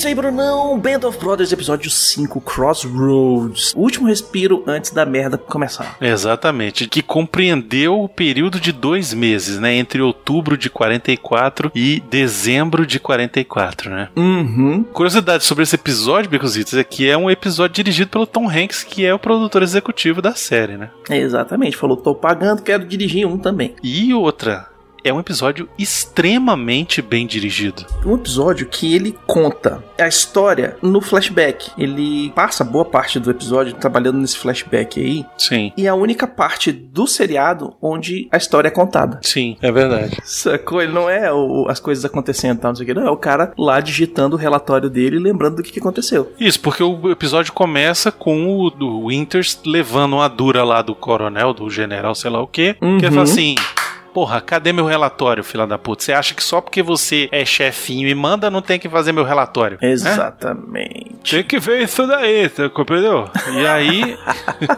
Isso 0.03 0.07
aí, 0.09 0.15
Brunão. 0.15 0.77
Band 0.77 1.07
of 1.07 1.17
Brothers, 1.17 1.53
episódio 1.53 1.89
5, 1.89 2.41
Crossroads. 2.41 3.73
O 3.73 3.79
último 3.79 4.07
respiro 4.07 4.61
antes 4.67 4.91
da 4.91 5.05
merda 5.05 5.37
começar. 5.37 5.95
Exatamente. 6.01 6.89
Que 6.89 7.01
compreendeu 7.01 8.01
o 8.01 8.09
período 8.09 8.59
de 8.59 8.73
dois 8.73 9.13
meses, 9.13 9.59
né? 9.59 9.73
Entre 9.73 10.01
outubro 10.01 10.57
de 10.57 10.69
44 10.69 11.71
e 11.73 12.03
dezembro 12.09 12.85
de 12.85 12.99
44, 12.99 13.89
né? 13.89 14.09
Uhum. 14.13 14.83
Curiosidade 14.83 15.45
sobre 15.45 15.63
esse 15.63 15.75
episódio, 15.75 16.29
Becositos, 16.29 16.73
é 16.73 16.83
que 16.83 17.09
é 17.09 17.17
um 17.17 17.31
episódio 17.31 17.75
dirigido 17.75 18.09
pelo 18.09 18.27
Tom 18.27 18.49
Hanks, 18.49 18.83
que 18.83 19.05
é 19.05 19.13
o 19.13 19.19
produtor 19.19 19.63
executivo 19.63 20.21
da 20.21 20.35
série, 20.35 20.75
né? 20.75 20.89
Exatamente. 21.09 21.77
Falou, 21.77 21.95
tô 21.95 22.13
pagando, 22.13 22.61
quero 22.61 22.85
dirigir 22.85 23.25
um 23.25 23.37
também. 23.37 23.73
E 23.81 24.13
outra, 24.13 24.67
é 25.03 25.13
um 25.13 25.19
episódio 25.19 25.67
extremamente 25.77 27.01
bem 27.01 27.25
dirigido. 27.27 27.85
Um 28.05 28.15
episódio 28.15 28.67
que 28.67 28.93
ele 28.95 29.15
conta 29.25 29.83
a 29.99 30.07
história 30.07 30.77
no 30.81 31.01
flashback. 31.01 31.71
Ele 31.77 32.31
passa 32.35 32.63
boa 32.63 32.85
parte 32.85 33.19
do 33.19 33.29
episódio 33.31 33.73
trabalhando 33.73 34.17
nesse 34.19 34.37
flashback 34.37 34.99
aí. 34.99 35.25
Sim. 35.37 35.71
E 35.75 35.85
é 35.85 35.89
a 35.89 35.95
única 35.95 36.27
parte 36.27 36.71
do 36.71 37.07
seriado 37.07 37.73
onde 37.81 38.27
a 38.31 38.37
história 38.37 38.67
é 38.67 38.71
contada. 38.71 39.19
Sim, 39.21 39.57
é 39.61 39.71
verdade. 39.71 40.17
Sacou? 40.23 40.81
Ele 40.81 40.93
não 40.93 41.09
é 41.09 41.31
o- 41.33 41.65
as 41.67 41.79
coisas 41.79 42.05
acontecendo 42.05 42.57
e 42.57 42.61
tal, 42.61 42.71
não 42.71 42.75
sei 42.75 42.83
o 42.83 42.87
que. 42.87 42.93
Não, 42.93 43.07
é 43.07 43.11
o 43.11 43.17
cara 43.17 43.53
lá 43.57 43.79
digitando 43.79 44.35
o 44.35 44.39
relatório 44.39 44.89
dele 44.89 45.17
e 45.17 45.19
lembrando 45.19 45.57
do 45.57 45.63
que, 45.63 45.71
que 45.71 45.79
aconteceu. 45.79 46.31
Isso, 46.39 46.59
porque 46.59 46.83
o 46.83 47.09
episódio 47.11 47.51
começa 47.53 48.11
com 48.11 48.59
o 48.59 48.69
do 48.69 49.07
Winters 49.07 49.59
levando 49.65 50.13
uma 50.13 50.27
dura 50.27 50.63
lá 50.63 50.81
do 50.81 50.95
coronel, 50.95 51.53
do 51.53 51.69
general, 51.69 52.13
sei 52.15 52.29
lá 52.31 52.41
o 52.41 52.47
quê, 52.47 52.75
que 52.79 52.85
ele 52.85 53.05
Uhum. 53.07 53.11
fala 53.11 53.23
assim. 53.23 53.55
Porra, 54.13 54.39
cadê 54.41 54.71
meu 54.71 54.85
relatório, 54.85 55.43
filha 55.43 55.65
da 55.65 55.77
puta? 55.77 56.03
Você 56.03 56.13
acha 56.13 56.33
que 56.35 56.43
só 56.43 56.61
porque 56.61 56.83
você 56.83 57.27
é 57.31 57.43
chefinho 57.45 58.07
e 58.07 58.13
manda 58.15 58.49
não 58.51 58.61
tem 58.61 58.79
que 58.79 58.87
fazer 58.89 59.11
meu 59.11 59.23
relatório? 59.23 59.77
Né? 59.81 59.89
Exatamente. 59.91 61.11
Tinha 61.23 61.43
que 61.43 61.57
ver 61.59 61.81
isso 61.83 62.05
daí, 62.05 62.47
tá 62.49 62.69
compreendeu? 62.69 63.29
E 63.53 63.65
aí. 63.65 64.17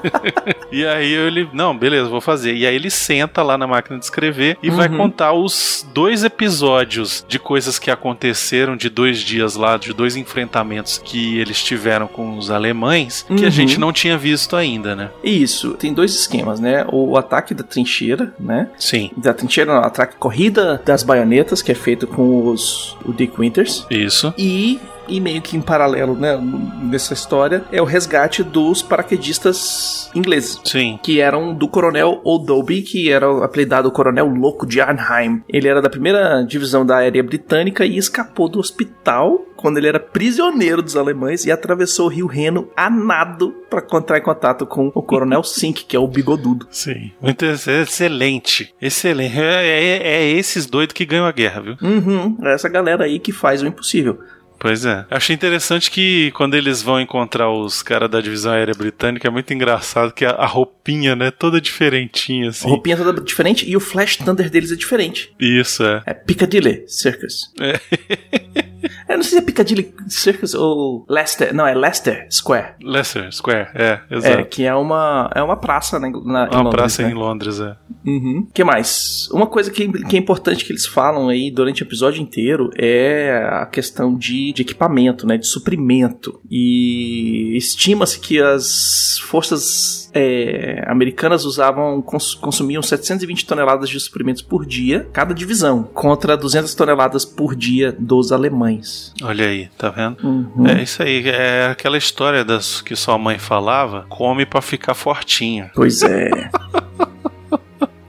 e 0.72 0.86
aí 0.86 1.12
ele. 1.14 1.50
Não, 1.54 1.76
beleza, 1.78 2.08
vou 2.10 2.22
fazer. 2.22 2.56
E 2.56 2.66
aí 2.66 2.76
ele 2.76 2.90
senta 2.90 3.42
lá 3.42 3.58
na 3.58 3.68
máquina 3.68 3.98
de 3.98 4.06
escrever 4.06 4.58
e 4.62 4.70
vai 4.70 4.88
Uhum. 4.88 4.98
contar 4.98 5.34
os 5.34 5.86
dois 5.94 6.24
episódios 6.24 7.26
de 7.28 7.40
coisas 7.40 7.80
que 7.80 7.90
aconteceram 7.90 8.76
de 8.78 8.90
dois 8.90 9.20
dias 9.20 9.56
lá, 9.56 9.78
de 9.78 9.92
dois 9.94 10.16
enfrentamentos 10.16 10.98
que 11.04 11.40
eles 11.40 11.62
tiveram 11.64 12.08
com 12.08 12.38
os 12.38 12.52
alemães, 12.52 13.24
que 13.28 13.44
a 13.44 13.46
Uhum. 13.46 13.52
gente 13.52 13.80
não 13.80 13.92
tinha 13.92 14.18
visto 14.18 14.56
ainda, 14.56 14.96
né? 14.96 15.10
Isso, 15.24 15.74
tem 15.74 15.94
dois 15.94 16.14
esquemas, 16.14 16.60
né? 16.60 16.86
O 16.92 17.18
ataque 17.18 17.54
da 17.54 17.64
trincheira, 17.64 18.34
né? 18.40 18.70
Sim. 18.78 19.10
Da 19.26 19.34
trincheira, 19.34 19.74
não, 19.74 19.82
ataque 19.82 20.18
corrida 20.18 20.80
das 20.86 21.02
baionetas, 21.02 21.64
que 21.64 21.72
é 21.72 21.76
feito 21.76 22.06
com 22.06 22.48
os 22.48 22.96
o 23.04 23.12
Dick 23.12 23.34
Winters. 23.40 23.84
Isso. 23.90 24.32
E, 24.38 24.80
e 25.08 25.20
meio 25.20 25.42
que 25.42 25.56
em 25.58 25.62
paralelo, 25.62 26.16
né, 26.16 26.38
nessa 26.84 27.14
história, 27.14 27.64
é 27.72 27.82
o 27.82 27.86
resgate 27.86 28.44
dos 28.44 28.82
paraquedistas 28.82 30.10
ingleses. 30.16 30.60
Sim. 30.64 31.00
Que 31.02 31.20
eram 31.20 31.54
do 31.54 31.68
coronel 31.68 32.22
O'Doby, 32.24 32.82
que 32.82 33.12
era 33.12 33.32
o 33.32 33.44
apelidado 33.44 33.92
Coronel 33.92 34.28
Louco 34.28 34.66
de 34.66 34.80
Arnheim. 34.82 35.42
Ele 35.50 35.68
era 35.68 35.82
da 35.82 35.90
primeira 35.90 36.44
divisão 36.44 36.86
da 36.86 36.98
aérea 36.98 37.24
britânica 37.24 37.86
e 37.86 37.98
escapou 37.98 38.48
do 38.50 38.60
hospital 38.60 39.40
quando 39.56 39.78
ele 39.78 39.88
era 39.88 40.00
prisioneiro 40.00 40.82
dos 40.82 40.96
alemães 40.96 41.46
e 41.46 41.52
atravessou 41.52 42.06
o 42.06 42.10
rio 42.10 42.28
Reno 42.28 42.70
a 42.76 42.90
nado 42.90 43.52
para 43.70 43.84
entrar 43.98 44.18
em 44.18 44.22
contato 44.22 44.66
com 44.66 44.92
o 44.94 45.02
Coronel 45.02 45.42
Sink, 45.44 45.86
que 45.86 45.96
é 45.96 46.00
o 46.00 46.08
bigodudo. 46.08 46.68
Sim. 46.70 47.12
Muito 47.22 47.44
ex- 47.46 47.68
excelente. 47.68 48.74
Excelente. 48.82 49.40
É, 49.40 49.66
é- 49.66 50.08
é 50.18 50.30
esses 50.30 50.66
doidos 50.66 50.94
que 50.94 51.06
ganham 51.06 51.26
a 51.26 51.32
guerra, 51.32 51.62
viu? 51.62 51.76
Uhum, 51.82 52.38
é 52.44 52.54
essa 52.54 52.70
galera 52.70 53.06
aí 53.06 53.18
que 53.18 53.32
faz 53.32 53.62
o 53.64 53.68
impossível. 53.68 54.20
Pois 54.66 54.84
é. 54.84 55.06
Achei 55.12 55.36
interessante 55.36 55.92
que 55.92 56.32
quando 56.32 56.56
eles 56.56 56.82
vão 56.82 57.00
encontrar 57.00 57.52
os 57.52 57.84
caras 57.84 58.10
da 58.10 58.20
divisão 58.20 58.52
aérea 58.52 58.74
britânica, 58.74 59.28
é 59.28 59.30
muito 59.30 59.54
engraçado 59.54 60.12
que 60.12 60.26
a, 60.26 60.32
a 60.32 60.48
roupinha, 60.48 61.16
né, 61.16 61.30
toda 61.30 61.62
diferentinha, 61.62 62.48
A 62.48 62.50
assim. 62.50 62.68
roupinha 62.68 62.98
toda 62.98 63.22
diferente 63.22 63.70
e 63.70 63.78
o 63.78 63.80
Flash 63.80 64.18
Thunder 64.18 64.50
deles 64.50 64.72
é 64.72 64.76
diferente. 64.76 65.32
Isso, 65.40 65.84
é. 65.84 66.02
É 66.08 66.14
Piccadilly 66.16 66.84
Circus. 66.88 67.54
É. 67.62 67.80
Eu 69.08 69.18
não 69.18 69.24
sei 69.24 69.32
se 69.32 69.38
é 69.38 69.42
Piccadilly 69.42 69.94
Circus 70.08 70.54
ou 70.54 71.06
Leicester. 71.10 71.54
Não, 71.54 71.66
é 71.66 71.74
Leicester 71.74 72.28
Square. 72.30 72.74
Leicester 72.82 73.32
Square, 73.32 73.70
é, 73.74 74.00
É, 74.10 74.16
exato. 74.16 74.46
que 74.46 74.64
é 74.64 74.74
uma, 74.76 75.30
é 75.34 75.42
uma 75.42 75.58
praça 75.58 76.00
na, 76.00 76.10
na, 76.10 76.18
em 76.18 76.22
Uma 76.22 76.44
Londres, 76.58 76.72
praça 76.76 77.02
né? 77.04 77.12
em 77.12 77.14
Londres, 77.14 77.60
é. 77.60 77.76
Uhum. 78.06 78.48
que 78.54 78.64
mais? 78.64 79.28
Uma 79.32 79.48
coisa 79.48 79.72
que, 79.72 79.88
que 80.04 80.16
é 80.16 80.20
importante 80.20 80.64
que 80.66 80.72
eles 80.72 80.86
falam 80.86 81.30
aí 81.30 81.50
durante 81.52 81.82
o 81.82 81.86
episódio 81.86 82.22
inteiro 82.22 82.70
é 82.78 83.48
a 83.52 83.66
questão 83.66 84.16
de, 84.16 84.52
de 84.56 84.62
equipamento, 84.64 85.28
né? 85.28 85.38
De 85.38 85.46
suprimento. 85.48 86.40
E 86.50 87.56
estima-se 87.58 88.20
que 88.20 88.42
as 88.42 89.20
forças 89.24 90.10
é, 90.14 90.84
americanas 90.88 91.46
usavam, 91.46 92.02
cons- 92.02 92.34
consumiam 92.36 92.82
720 92.82 93.46
toneladas 93.46 93.90
de 93.90 94.00
suprimentos 94.00 94.42
por 94.42 94.66
dia, 94.66 95.08
cada 95.14 95.34
divisão, 95.34 95.84
contra 95.84 96.36
200 96.38 96.74
toneladas 96.74 97.26
por 97.26 97.56
dia 97.56 97.96
dos 97.98 98.32
alemães. 98.32 99.14
Olha 99.22 99.46
aí, 99.48 99.70
tá 99.78 99.90
vendo? 99.90 100.18
Uhum. 100.24 100.68
É 100.68 100.82
isso 100.82 101.04
aí, 101.04 101.28
é 101.28 101.68
aquela 101.68 101.98
história 101.98 102.44
das 102.46 102.82
que 102.82 102.96
sua 102.96 103.18
mãe 103.18 103.38
falava, 103.38 104.06
come 104.10 104.46
pra 104.46 104.62
ficar 104.62 104.94
fortinho. 104.94 105.70
Pois 105.76 106.02
é. 106.02 106.30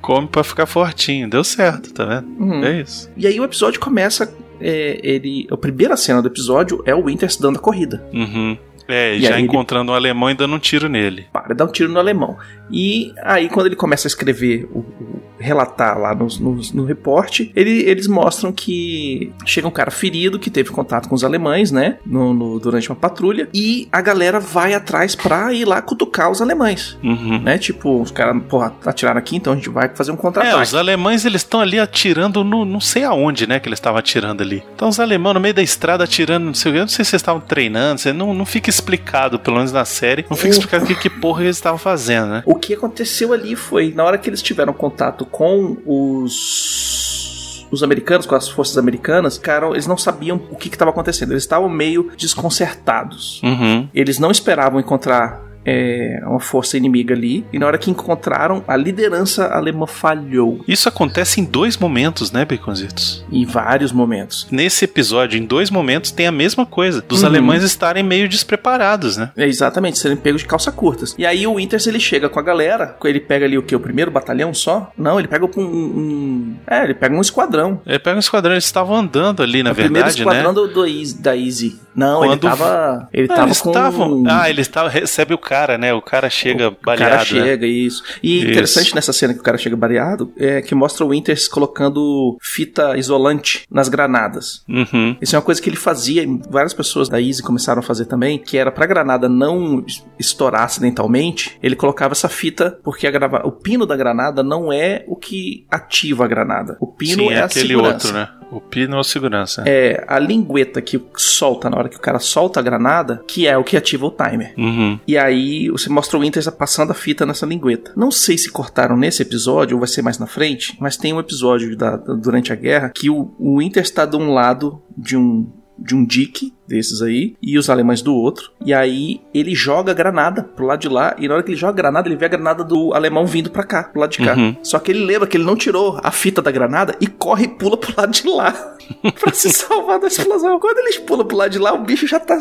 Come 0.01 0.29
pra 0.29 0.45
ficar 0.45 0.67
fortinho. 0.67 1.29
Deu 1.29 1.43
certo, 1.43 1.93
tá 1.93 2.05
vendo? 2.05 2.29
Uhum. 2.41 2.63
É 2.65 2.81
isso. 2.81 3.11
E 3.17 3.27
aí 3.27 3.41
o 3.41 3.45
episódio 3.45 3.81
começa. 3.81 4.33
É, 4.61 5.01
ele, 5.03 5.47
a 5.51 5.57
primeira 5.57 5.97
cena 5.97 6.21
do 6.23 6.29
episódio 6.29 6.83
é 6.87 6.95
o 6.95 7.05
Winters 7.05 7.37
dando 7.37 7.57
a 7.59 7.61
corrida. 7.61 8.05
Uhum. 8.13 8.57
É, 8.89 9.17
E 9.17 9.21
já 9.23 9.31
aí 9.31 9.35
ele- 9.35 9.43
encontrando 9.43 9.91
um 9.91 9.95
alemão 9.95 10.31
e 10.31 10.35
dando 10.35 10.55
um 10.55 10.59
tiro 10.61 10.89
nele. 10.89 11.27
Para, 11.33 11.55
dá 11.55 11.65
um 11.65 11.73
tiro 11.73 11.91
no 11.91 11.99
alemão. 11.99 12.37
E 12.71 13.13
aí, 13.25 13.49
quando 13.49 13.67
ele 13.67 13.75
começa 13.75 14.07
a 14.07 14.11
escrever, 14.11 14.69
o, 14.73 14.79
o- 14.79 15.23
relatar 15.39 15.99
lá 15.99 16.15
no, 16.15 16.27
no, 16.41 16.61
no 16.75 16.85
reporte, 16.85 17.51
ele- 17.55 17.83
eles 17.89 18.07
mostram 18.07 18.53
que 18.53 19.33
chega 19.45 19.67
um 19.69 19.71
cara 19.71 19.91
ferido 19.91 20.39
que 20.39 20.51
teve 20.51 20.71
contato 20.71 21.09
com 21.09 21.15
os 21.15 21.25
alemães, 21.25 21.71
né? 21.71 21.99
no- 22.07 22.33
no- 22.35 22.59
durante 22.61 22.89
uma 22.91 22.97
patrulha. 22.97 23.49
E 23.53 23.89
a 23.93 24.01
galera 24.01 24.39
vai 24.41 24.75
atrás 24.75 25.15
pra 25.15 25.53
ir 25.53 25.65
lá 25.65 25.81
cutucar 25.83 26.31
os 26.31 26.41
alemães. 26.41 26.97
Uhum. 27.03 27.41
Né? 27.41 27.59
Tipo, 27.59 28.01
os 28.01 28.11
caras, 28.11 28.41
porra, 28.49 28.73
atiraram 28.85 29.19
aqui, 29.19 29.37
então 29.37 29.53
a 29.53 29.57
gente 29.57 29.69
vai 29.69 29.89
fazer 29.89 30.11
um 30.11 30.15
É, 30.15 30.19
contra-ataque. 30.19 30.63
os 30.63 30.75
alemães 30.75 31.25
eles 31.25 31.43
estão 31.43 31.61
ali 31.61 31.79
atirando 31.79 32.43
no 32.45 32.65
não 32.65 32.81
sei 32.81 33.05
aonde, 33.05 33.47
né, 33.47 33.59
que 33.61 33.69
eles 33.69 33.79
estavam 33.79 33.99
atirando 33.99 34.43
ali. 34.43 34.63
Então 34.75 34.89
os 34.89 34.99
alemães 35.01 35.35
no 35.35 35.41
meio 35.41 35.55
da 35.55 35.63
estrada 35.63 36.05
atirando, 36.05 36.45
não 36.47 36.55
sei 36.55 36.71
o 36.71 36.75
que, 36.75 36.79
eu 36.81 36.83
não 36.83 36.89
sei 36.89 37.05
se 37.05 37.11
eles 37.15 37.23
estavam 37.23 37.41
treinando, 37.41 38.01
não, 38.15 38.33
não 38.35 38.47
fica 38.47 38.71
explicado, 38.71 39.39
pelo 39.39 39.57
menos 39.57 39.73
na 39.73 39.85
série, 39.85 40.25
não 40.31 40.37
fica 40.37 40.51
explicado 40.51 40.85
o 40.85 40.87
que, 40.87 40.95
que 40.95 41.11
porra 41.11 41.43
eles 41.43 41.57
estavam 41.57 41.79
fazendo, 41.79 42.29
né? 42.29 42.43
O 42.47 42.55
que 42.55 42.75
aconteceu 42.75 43.33
ali 43.33 43.55
foi, 43.57 43.93
na 43.95 44.05
hora 44.05 44.19
que 44.19 44.29
eles 44.29 44.41
tiveram 44.43 44.73
contato 44.73 45.26
com 45.31 45.77
os. 45.87 47.67
Os 47.69 47.83
americanos, 47.83 48.27
com 48.27 48.37
as 48.37 48.49
forças 48.49 48.79
americanas, 48.79 49.39
cara, 49.39 49.67
eles 49.71 49.89
não 49.89 49.99
sabiam 49.99 50.41
o 50.53 50.57
que 50.57 50.69
estava 50.69 50.93
acontecendo. 50.93 51.33
Eles 51.33 51.43
estavam 51.43 51.69
meio 51.69 52.13
desconcertados. 52.17 53.43
Uhum. 53.43 53.89
Eles 53.93 54.21
não 54.21 54.31
esperavam 54.31 54.79
encontrar 54.79 55.43
é, 55.67 56.21
uma 56.25 56.39
força 56.41 56.77
inimiga 56.77 57.13
ali. 57.15 57.45
E 57.53 57.59
na 57.59 57.67
hora 57.67 57.77
que 57.77 57.91
encontraram, 57.91 58.63
a 58.69 58.77
liderança 58.77 59.47
alemã 59.49 59.87
falhou 59.87 60.61
Isso 60.69 60.89
acontece 60.89 61.41
em 61.41 61.45
dois 61.45 61.77
momentos, 61.77 62.31
né, 62.31 62.45
Baconzitos? 62.45 63.25
em 63.33 63.45
vários 63.45 63.91
momentos. 63.93 64.47
Nesse 64.51 64.85
episódio, 64.85 65.39
em 65.39 65.45
dois 65.45 65.71
momentos, 65.71 66.11
tem 66.13 66.27
a 66.27 66.33
mesma 66.33 66.65
coisa. 66.65 67.03
Dos 67.03 67.23
Uhum. 67.23 67.29
alemães 67.29 67.63
estarem 67.65 68.03
meio 68.05 68.29
despreparados, 68.29 69.17
né? 69.17 69.31
É, 69.37 69.47
exatamente, 69.47 69.99
serem 69.99 70.17
pegos 70.17 70.43
de 70.43 70.49
calça 70.49 70.71
curtas. 70.71 71.15
E 71.19 71.27
aí 71.27 71.47
o 71.47 71.57
Winters 71.57 71.87
ele 71.87 71.99
chega 71.99 72.29
com 72.29 72.39
a 72.39 72.43
galera, 72.43 72.97
ele 73.05 73.19
pega 73.21 73.45
ali 73.47 73.59
o 73.59 73.63
que? 73.63 73.75
O 73.75 73.81
primeiro 73.81 74.11
batalhão 74.11 74.55
só? 74.55 74.93
Não, 74.97 75.19
ele 75.19 75.27
pega 75.29 75.45
um. 75.45 75.61
um- 75.61 76.57
é, 76.67 76.85
ele 76.85 76.95
pega 76.95 77.15
um 77.15 77.21
esquadrão. 77.21 77.81
Ele 77.87 77.99
pega 77.99 78.17
um 78.17 78.21
esquadrão, 78.21 78.53
eles 78.55 78.65
estavam 78.65 78.97
andando 78.97 79.43
ali, 79.43 79.63
na 79.63 79.73
o 79.73 79.75
primeiro 79.75 79.95
verdade, 80.07 80.19
esquadrão 80.21 80.51
né? 80.53 80.55
do, 80.55 80.69
do 80.69 80.87
da 81.21 81.37
Easy. 81.37 81.79
Não, 81.97 82.21
ele 82.25 82.33
Quando- 82.35 82.41
tava. 82.43 83.09
Ele 83.13 83.27
Ah, 83.31 83.35
tava 83.35 83.49
eles 83.49 83.61
com. 83.61 83.71
estavam. 83.71 84.25
Ah, 84.29 84.51
eles 84.51 84.67
estavam. 84.67 84.91
Recebe 84.91 85.33
o 85.35 85.39
cara, 85.39 85.79
né? 85.79 85.93
O 85.95 86.03
cara 86.03 86.29
chega 86.29 86.69
O 86.69 86.77
baleado. 86.85 87.11
cara 87.11 87.17
né? 87.19 87.25
chega, 87.25 87.67
isso. 87.67 88.03
E 88.23 88.39
Isso. 88.41 88.51
interessante 88.51 88.95
nessa 88.95 89.13
cena 89.13 89.33
que 89.35 89.41
o 89.41 89.43
cara 89.43 89.57
chega 89.59 89.75
baleado 89.77 90.33
é 90.37 90.61
que 90.61 90.75
mostra 90.75 91.05
o 91.05 91.09
Winters 91.09 91.49
colocando 91.49 92.37
fita 92.41 92.97
isolante 92.97 93.65
nas 93.71 93.89
granadas. 93.89 94.63
Uhum. 94.69 95.17
Isso 95.21 95.35
é 95.35 95.39
uma 95.39 95.45
coisa 95.45 95.61
que 95.63 95.69
ele 95.71 95.77
fazia, 95.77 96.23
e 96.23 96.41
várias 96.51 96.75
pessoas 96.75 97.09
da 97.09 97.21
Easy 97.21 97.43
começaram 97.43 97.81
a 97.81 97.83
fazer 97.83 98.05
também, 98.07 98.39
que 98.39 98.57
era 98.59 98.71
pra 98.71 98.85
granada 98.87 99.29
não 99.29 99.83
es- 99.87 100.05
estourar 100.19 100.63
acidentalmente, 100.65 101.59
ele 101.63 101.77
colocava 101.77 102.13
essa 102.13 102.29
fita, 102.29 102.79
porque 102.85 103.07
a 103.07 103.11
grava- 103.11 103.43
o 103.45 103.53
pino 103.53 103.87
da 103.87 103.97
granada 103.97 104.43
não 104.43 104.73
é 104.73 105.05
o 105.07 105.17
que 105.17 105.65
ativa 105.71 106.25
a 106.25 106.29
granada. 106.29 106.77
O 106.81 106.87
pino 106.87 107.23
Sim, 107.25 107.31
é, 107.31 107.41
a 107.41 107.45
aquele 107.47 107.69
segurança. 107.69 107.95
outro, 107.95 108.13
né? 108.13 108.29
O 108.51 108.61
pino 108.61 108.97
é 108.97 109.01
o 109.01 109.05
segurança. 109.05 109.65
É 109.67 110.05
a 110.07 110.19
lingueta 110.19 110.81
que 110.81 111.01
solta 111.17 111.69
na 111.69 111.77
hora 111.79 111.89
que 111.89 111.97
o 111.97 112.01
cara 112.01 112.19
solta 112.19 112.61
a 112.61 112.63
granada, 112.63 113.23
que 113.27 113.47
é 113.47 113.57
o 113.59 113.65
que 113.65 113.77
ativa 113.77 114.07
o 114.07 114.11
timer. 114.11 114.55
Uhum. 114.57 114.99
E 115.07 115.19
aí 115.19 115.69
você 115.71 115.89
mostra 115.89 116.17
o 116.17 116.21
Winters 116.23 116.49
passando 116.51 116.93
a 116.93 116.95
fita 116.95 117.27
nessa 117.27 117.45
lingueta. 117.45 117.93
Não 117.97 118.11
sei 118.11 118.39
se 118.39 118.51
cortaram 118.51 118.97
nesse 118.97 119.23
episódio 119.23 119.77
ou 119.77 119.81
vai 119.81 119.89
ser 119.89 120.03
mais 120.03 120.19
na 120.19 120.27
frente, 120.27 120.77
mas 120.81 120.97
tem 120.97 121.13
um 121.13 121.19
episódio 121.21 121.77
da- 121.77 121.97
da- 121.97 122.15
durante 122.15 122.53
a 122.53 122.57
guerra 122.57 122.91
que 122.95 123.11
o, 123.11 123.35
o 123.39 123.59
Winters 123.59 123.89
está 123.89 124.07
de 124.07 124.17
um 124.17 124.33
lado 124.33 124.81
de 124.97 125.17
um 125.17 125.51
de 125.79 125.95
um 125.95 126.05
dique 126.05 126.53
desses 126.67 127.03
aí 127.03 127.37
e 127.41 127.59
os 127.59 127.71
alemães 127.71 128.03
do 128.03 128.15
outro. 128.15 128.51
E 128.65 128.73
aí 128.73 129.21
ele 129.33 129.55
joga 129.55 129.93
a 129.93 129.95
granada 129.95 130.43
pro 130.43 130.67
lado 130.67 130.81
de 130.81 130.89
lá 130.89 131.15
e 131.19 131.29
na 131.29 131.35
hora 131.35 131.43
que 131.43 131.51
ele 131.51 131.59
joga 131.59 131.75
granada, 131.75 132.09
ele 132.09 132.17
vê 132.17 132.27
a 132.27 132.29
granada 132.29 132.65
do 132.65 132.93
alemão 132.95 133.27
vindo 133.27 133.51
pra 133.51 133.63
cá, 133.63 133.85
pro 133.85 134.01
lado 134.01 134.11
de 134.11 134.19
cá. 134.19 134.35
Uhum. 134.35 134.57
Só 134.63 134.79
que 134.79 134.91
ele 134.91 135.05
lembra 135.05 135.27
que 135.27 135.37
ele 135.37 135.45
não 135.45 135.57
tirou 135.57 136.01
a 136.03 136.11
fita 136.11 136.43
da 136.43 136.51
granada 136.51 136.97
e 137.01 137.07
corre 137.07 137.45
e 137.45 137.49
pula 137.49 137.77
pro 137.77 137.95
lado 137.97 138.11
de 138.11 138.27
lá. 138.29 138.76
pra 139.21 139.33
se 139.33 139.51
salvar 139.51 139.99
da 139.99 140.07
explosão. 140.09 140.59
Quando 140.61 140.79
eles 140.79 140.99
pulam 140.99 141.27
pro 141.27 141.37
lado 141.37 141.51
de 141.51 141.59
lá, 141.59 141.73
o 141.73 141.85
bicho 141.85 142.07
já 142.07 142.21
tá 142.21 142.39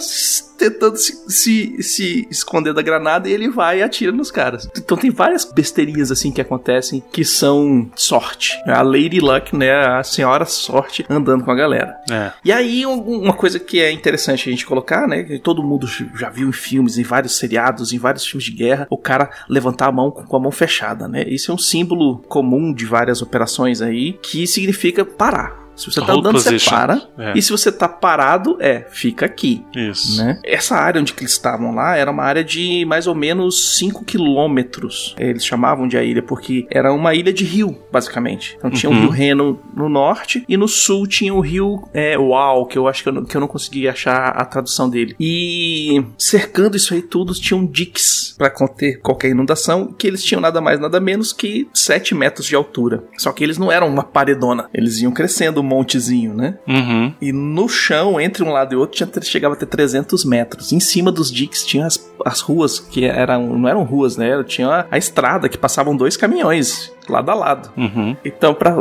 tentando 0.58 0.96
se, 0.98 1.14
se, 1.30 1.84
se 1.84 2.28
esconder 2.30 2.74
da 2.74 2.82
granada 2.82 3.28
e 3.30 3.34
ele 3.34 3.50
vai 3.50 3.80
e 3.80 3.84
atira 3.84 4.12
nos 4.12 4.32
caras. 4.32 4.68
Então 4.78 4.98
tem 4.98 5.10
várias 5.12 5.44
besteirinhas 5.46 6.12
assim 6.12 6.32
que 6.32 6.42
acontecem 6.42 7.04
que 7.12 7.24
são 7.26 7.90
sorte. 7.96 8.54
A 8.66 8.82
Lady 8.82 9.20
Luck, 9.20 9.56
né? 9.56 9.72
A 9.72 10.04
senhora 10.04 10.46
sorte 10.46 11.06
andando 11.10 11.44
com 11.44 11.52
a 11.52 11.56
galera. 11.56 11.96
É. 12.10 12.32
E 12.44 12.52
aí, 12.52 12.86
um- 12.86 13.02
uma 13.22 13.34
coisa 13.34 13.60
que 13.60 13.80
é 13.82 13.92
interessante 13.92 14.48
a 14.48 14.52
gente 14.52 14.66
colocar, 14.66 15.08
né? 15.08 15.24
Que 15.24 15.40
todo 15.40 15.64
mundo 15.64 15.88
já 15.88 16.30
viu 16.30 16.50
em 16.50 16.54
filmes, 16.54 16.98
em 16.98 17.04
vários 17.04 17.38
seriados, 17.38 17.92
em 17.94 17.98
vários 17.98 18.26
filmes 18.26 18.46
de 18.46 18.52
guerra, 18.52 18.88
o 18.90 18.98
cara 18.98 19.30
levantar 19.50 19.88
a 19.88 19.92
mão 19.92 20.12
com 20.12 20.26
com 20.26 20.38
a 20.38 20.40
mão 20.40 20.52
fechada, 20.52 21.08
né? 21.08 21.24
Isso 21.28 21.52
é 21.52 21.54
um 21.54 21.58
símbolo 21.58 22.18
comum 22.28 22.74
de 22.74 22.86
várias 22.86 23.22
operações 23.22 23.80
aí, 23.82 24.14
que 24.14 24.48
significa 24.48 25.06
parar. 25.06 25.65
Se 25.76 25.92
você 25.92 26.00
tá 26.00 26.08
Hold 26.08 26.20
andando, 26.20 26.40
você 26.40 26.52
position. 26.52 26.70
para. 26.76 27.02
É. 27.18 27.34
E 27.36 27.42
se 27.42 27.52
você 27.52 27.72
tá 27.72 27.88
parado, 27.88 28.58
é, 28.60 28.86
fica 28.90 29.26
aqui. 29.26 29.64
Isso. 29.76 30.24
Né? 30.24 30.40
Essa 30.44 30.76
área 30.76 31.02
onde 31.02 31.14
eles 31.20 31.32
estavam 31.32 31.74
lá 31.76 31.98
era 31.98 32.10
uma 32.12 32.24
área 32.24 32.44
de 32.44 32.86
mais 32.86 33.08
ou 33.08 33.16
menos 33.16 33.78
5 33.78 34.04
quilômetros. 34.06 35.16
Eles 35.18 35.46
chamavam 35.46 35.88
de 35.88 35.98
a 35.98 36.04
ilha 36.04 36.22
porque 36.22 36.66
era 36.70 36.94
uma 36.94 37.14
ilha 37.14 37.34
de 37.34 37.44
rio, 37.44 37.78
basicamente. 37.92 38.56
Então 38.58 38.70
tinha 38.70 38.90
o 38.90 38.94
Uhum. 38.94 39.02
rio 39.02 39.10
Reno 39.10 39.60
no 39.76 39.90
norte 39.90 40.44
e 40.48 40.56
no 40.56 40.68
sul 40.68 41.06
tinha 41.08 41.34
o 41.34 41.40
rio 41.42 41.84
é, 41.94 42.18
Uau, 42.18 42.66
que 42.66 42.78
eu 42.78 42.88
acho 42.88 43.04
que 43.04 43.10
eu, 43.10 43.14
não, 43.14 43.26
que 43.26 43.36
eu 43.36 43.42
não 43.42 43.48
consegui 43.48 43.88
achar 43.88 44.30
a 44.30 44.46
tradução 44.46 44.90
dele. 44.90 45.16
E 45.20 46.04
cercando 46.18 46.78
isso 46.78 46.94
aí 46.94 47.02
tudo 47.02 47.34
tinham 47.34 47.66
diques 47.66 48.34
para 48.38 48.50
conter 48.50 49.00
qualquer 49.02 49.30
inundação, 49.30 49.88
que 49.98 50.08
eles 50.08 50.24
tinham 50.24 50.42
nada 50.42 50.60
mais 50.62 50.80
nada 50.80 51.00
menos 51.00 51.34
que 51.34 51.68
7 51.74 52.14
metros 52.16 52.46
de 52.48 52.56
altura. 52.56 53.04
Só 53.18 53.32
que 53.32 53.44
eles 53.44 53.58
não 53.58 53.72
eram 53.72 53.88
uma 53.88 54.04
paredona, 54.04 54.70
eles 54.74 55.00
iam 55.02 55.12
crescendo 55.12 55.62
montezinho, 55.66 56.34
né? 56.34 56.58
Uhum. 56.68 57.14
E 57.22 57.32
no 57.32 57.68
chão, 57.68 58.20
entre 58.20 58.44
um 58.44 58.52
lado 58.52 58.74
e 58.74 58.78
outro, 58.78 58.96
tinha, 58.96 59.22
chegava 59.24 59.56
a 59.56 59.58
ter 59.58 59.66
300 59.66 60.24
metros. 60.26 60.72
Em 60.72 60.80
cima 60.80 61.12
dos 61.12 61.32
diques 61.32 61.66
tinha 61.66 61.86
as, 61.86 62.12
as 62.26 62.42
ruas, 62.42 62.80
que 62.80 63.06
eram, 63.06 63.58
não 63.58 63.68
eram 63.68 63.84
ruas, 63.84 64.18
né? 64.18 64.44
Tinha 64.44 64.68
a, 64.68 64.86
a 64.92 64.98
estrada, 64.98 65.50
que 65.50 65.58
passavam 65.58 65.96
dois 65.96 66.16
caminhões. 66.16 66.92
Lado 67.12 67.30
a 67.32 67.34
lado. 67.34 67.72
Uhum. 67.78 68.16
Então, 68.24 68.54
pra, 68.54 68.76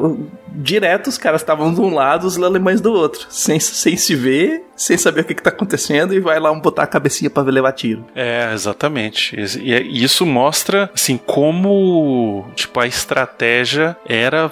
direto, 0.53 1.09
os 1.09 1.19
caras 1.19 1.41
estavam 1.41 1.73
de 1.73 1.81
um 1.81 1.93
lado, 1.95 2.27
os 2.27 2.37
alemães 2.41 2.81
do 2.81 2.93
outro. 2.93 3.27
Sem, 3.29 3.59
sem 3.61 3.97
se 3.97 4.15
ver, 4.15 4.65
sem 4.77 4.97
saber 4.97 5.23
o 5.23 5.25
que, 5.25 5.35
que 5.35 5.43
tá 5.43 5.51
acontecendo, 5.51 6.15
e 6.15 6.21
vai 6.21 6.39
lá 6.41 6.53
botar 6.55 6.83
a 6.85 6.87
cabecinha 6.87 7.31
pra 7.31 7.43
levar 7.43 7.73
tiro. 7.73 8.05
É, 8.15 8.51
exatamente. 8.53 9.37
E 9.61 9.75
e 9.95 10.03
isso 10.05 10.25
mostra, 10.27 10.91
assim, 10.95 11.17
como, 11.17 12.47
tipo, 12.55 12.79
a 12.81 12.87
estratégia 12.87 13.97
era 14.07 14.51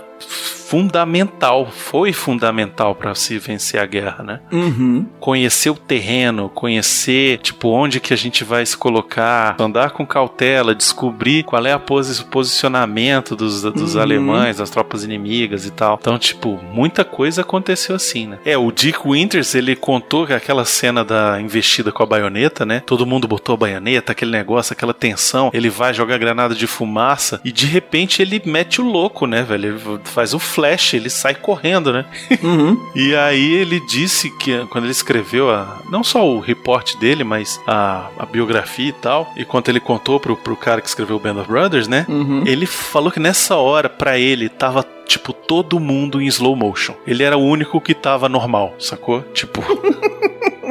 fundamental, 0.73 1.66
foi 1.70 2.12
fundamental 2.12 2.94
para 2.94 3.15
se 3.15 3.39
vencer 3.39 3.78
a 3.81 3.85
guerra, 3.85 4.23
né? 4.24 4.40
Uhum. 4.51 5.05
Conhecer 5.20 5.69
o 5.70 5.74
terreno, 5.74 6.49
conhecer, 6.49 7.39
tipo, 7.39 7.69
onde 7.69 8.01
que 8.01 8.15
a 8.15 8.16
gente 8.16 8.43
vai 8.43 8.65
se 8.65 8.77
colocar, 8.77 9.55
andar 9.61 9.90
com 9.90 10.07
cautela, 10.07 10.74
descobrir 10.74 11.43
qual 11.43 11.65
é 11.66 11.73
a 11.73 11.78
posi- 11.78 12.24
posicionamento 12.24 13.36
dos, 13.36 13.62
dos 13.71 13.95
Uhum. 13.95 14.01
alemães, 14.03 14.57
das 14.57 14.71
tropas 14.71 15.05
inimigas 15.05 15.67
e 15.67 15.71
tal. 15.71 15.99
Então, 16.01 16.19
tipo, 16.19 16.59
muita 16.73 17.05
coisa 17.05 17.43
aconteceu 17.43 17.95
assim, 17.95 18.27
né? 18.27 18.39
É, 18.45 18.57
o 18.57 18.71
Dick 18.73 18.99
Winters, 19.05 19.55
ele 19.55 19.77
contou 19.77 20.27
que 20.27 20.33
aquela 20.33 20.65
cena 20.65 21.05
da 21.05 21.41
investida 21.41 21.93
com 21.93 22.03
a 22.03 22.07
baioneta, 22.07 22.65
né? 22.65 22.83
Todo 22.85 23.07
mundo 23.07 23.29
botou 23.29 23.55
a 23.55 23.59
baioneta, 23.59 24.13
aquele 24.13 24.31
negócio, 24.31 24.73
aquela 24.73 24.95
tensão. 24.95 25.51
Ele 25.53 25.69
vai 25.69 25.93
jogar 25.95 26.19
granada 26.19 26.55
de 26.55 26.67
fumaça 26.67 27.41
e 27.45 27.53
de 27.53 27.67
repente 27.67 28.21
ele 28.23 28.41
mete 28.45 28.81
o 28.81 28.85
louco, 28.85 29.27
né, 29.27 29.43
velho? 29.43 29.63
Ele 29.77 30.01
faz 30.05 30.35
o 30.35 30.39
flash, 30.39 30.95
ele 30.95 31.11
sai 31.11 31.35
correndo, 31.35 31.93
né? 31.93 32.05
Uhum. 32.43 32.77
E 32.95 33.15
aí 33.15 33.55
ele 33.55 33.79
disse 33.87 34.29
que 34.39 34.67
quando 34.67 34.85
ele 34.85 34.91
escreveu 34.93 35.51
a, 35.51 35.81
não 35.91 36.03
só 36.03 36.27
o 36.29 36.41
reporte 36.41 36.99
dele, 36.99 37.23
mas 37.25 37.61
a, 37.67 38.09
a 38.19 38.27
biografia 38.27 38.89
e 38.89 38.93
tal, 38.93 39.33
e 39.37 39.45
quando 39.45 39.69
ele 39.69 39.79
contou 39.81 40.19
pro, 40.19 40.37
pro 40.37 40.57
cara 40.57 40.81
que 40.81 40.89
escreveu 40.89 41.17
o 41.17 41.21
Band 41.21 41.41
of 41.41 41.49
Brothers, 41.49 41.87
né? 41.89 42.05
Uhum. 42.09 42.43
Ele 42.47 42.67
falou 42.67 43.11
que 43.13 43.21
nessa 43.21 43.52
hora, 43.57 43.89
pra 43.89 44.19
ele, 44.19 44.49
tava 44.49 44.85
tipo 45.07 45.33
todo 45.33 45.79
mundo 45.79 46.20
em 46.20 46.27
slow 46.27 46.57
motion. 46.57 46.95
Ele 47.07 47.23
era 47.23 47.37
o 47.37 47.45
único 47.45 47.81
que 47.81 47.95
tava 47.95 48.29
normal, 48.29 48.74
sacou? 48.79 49.23
Tipo. 49.33 49.62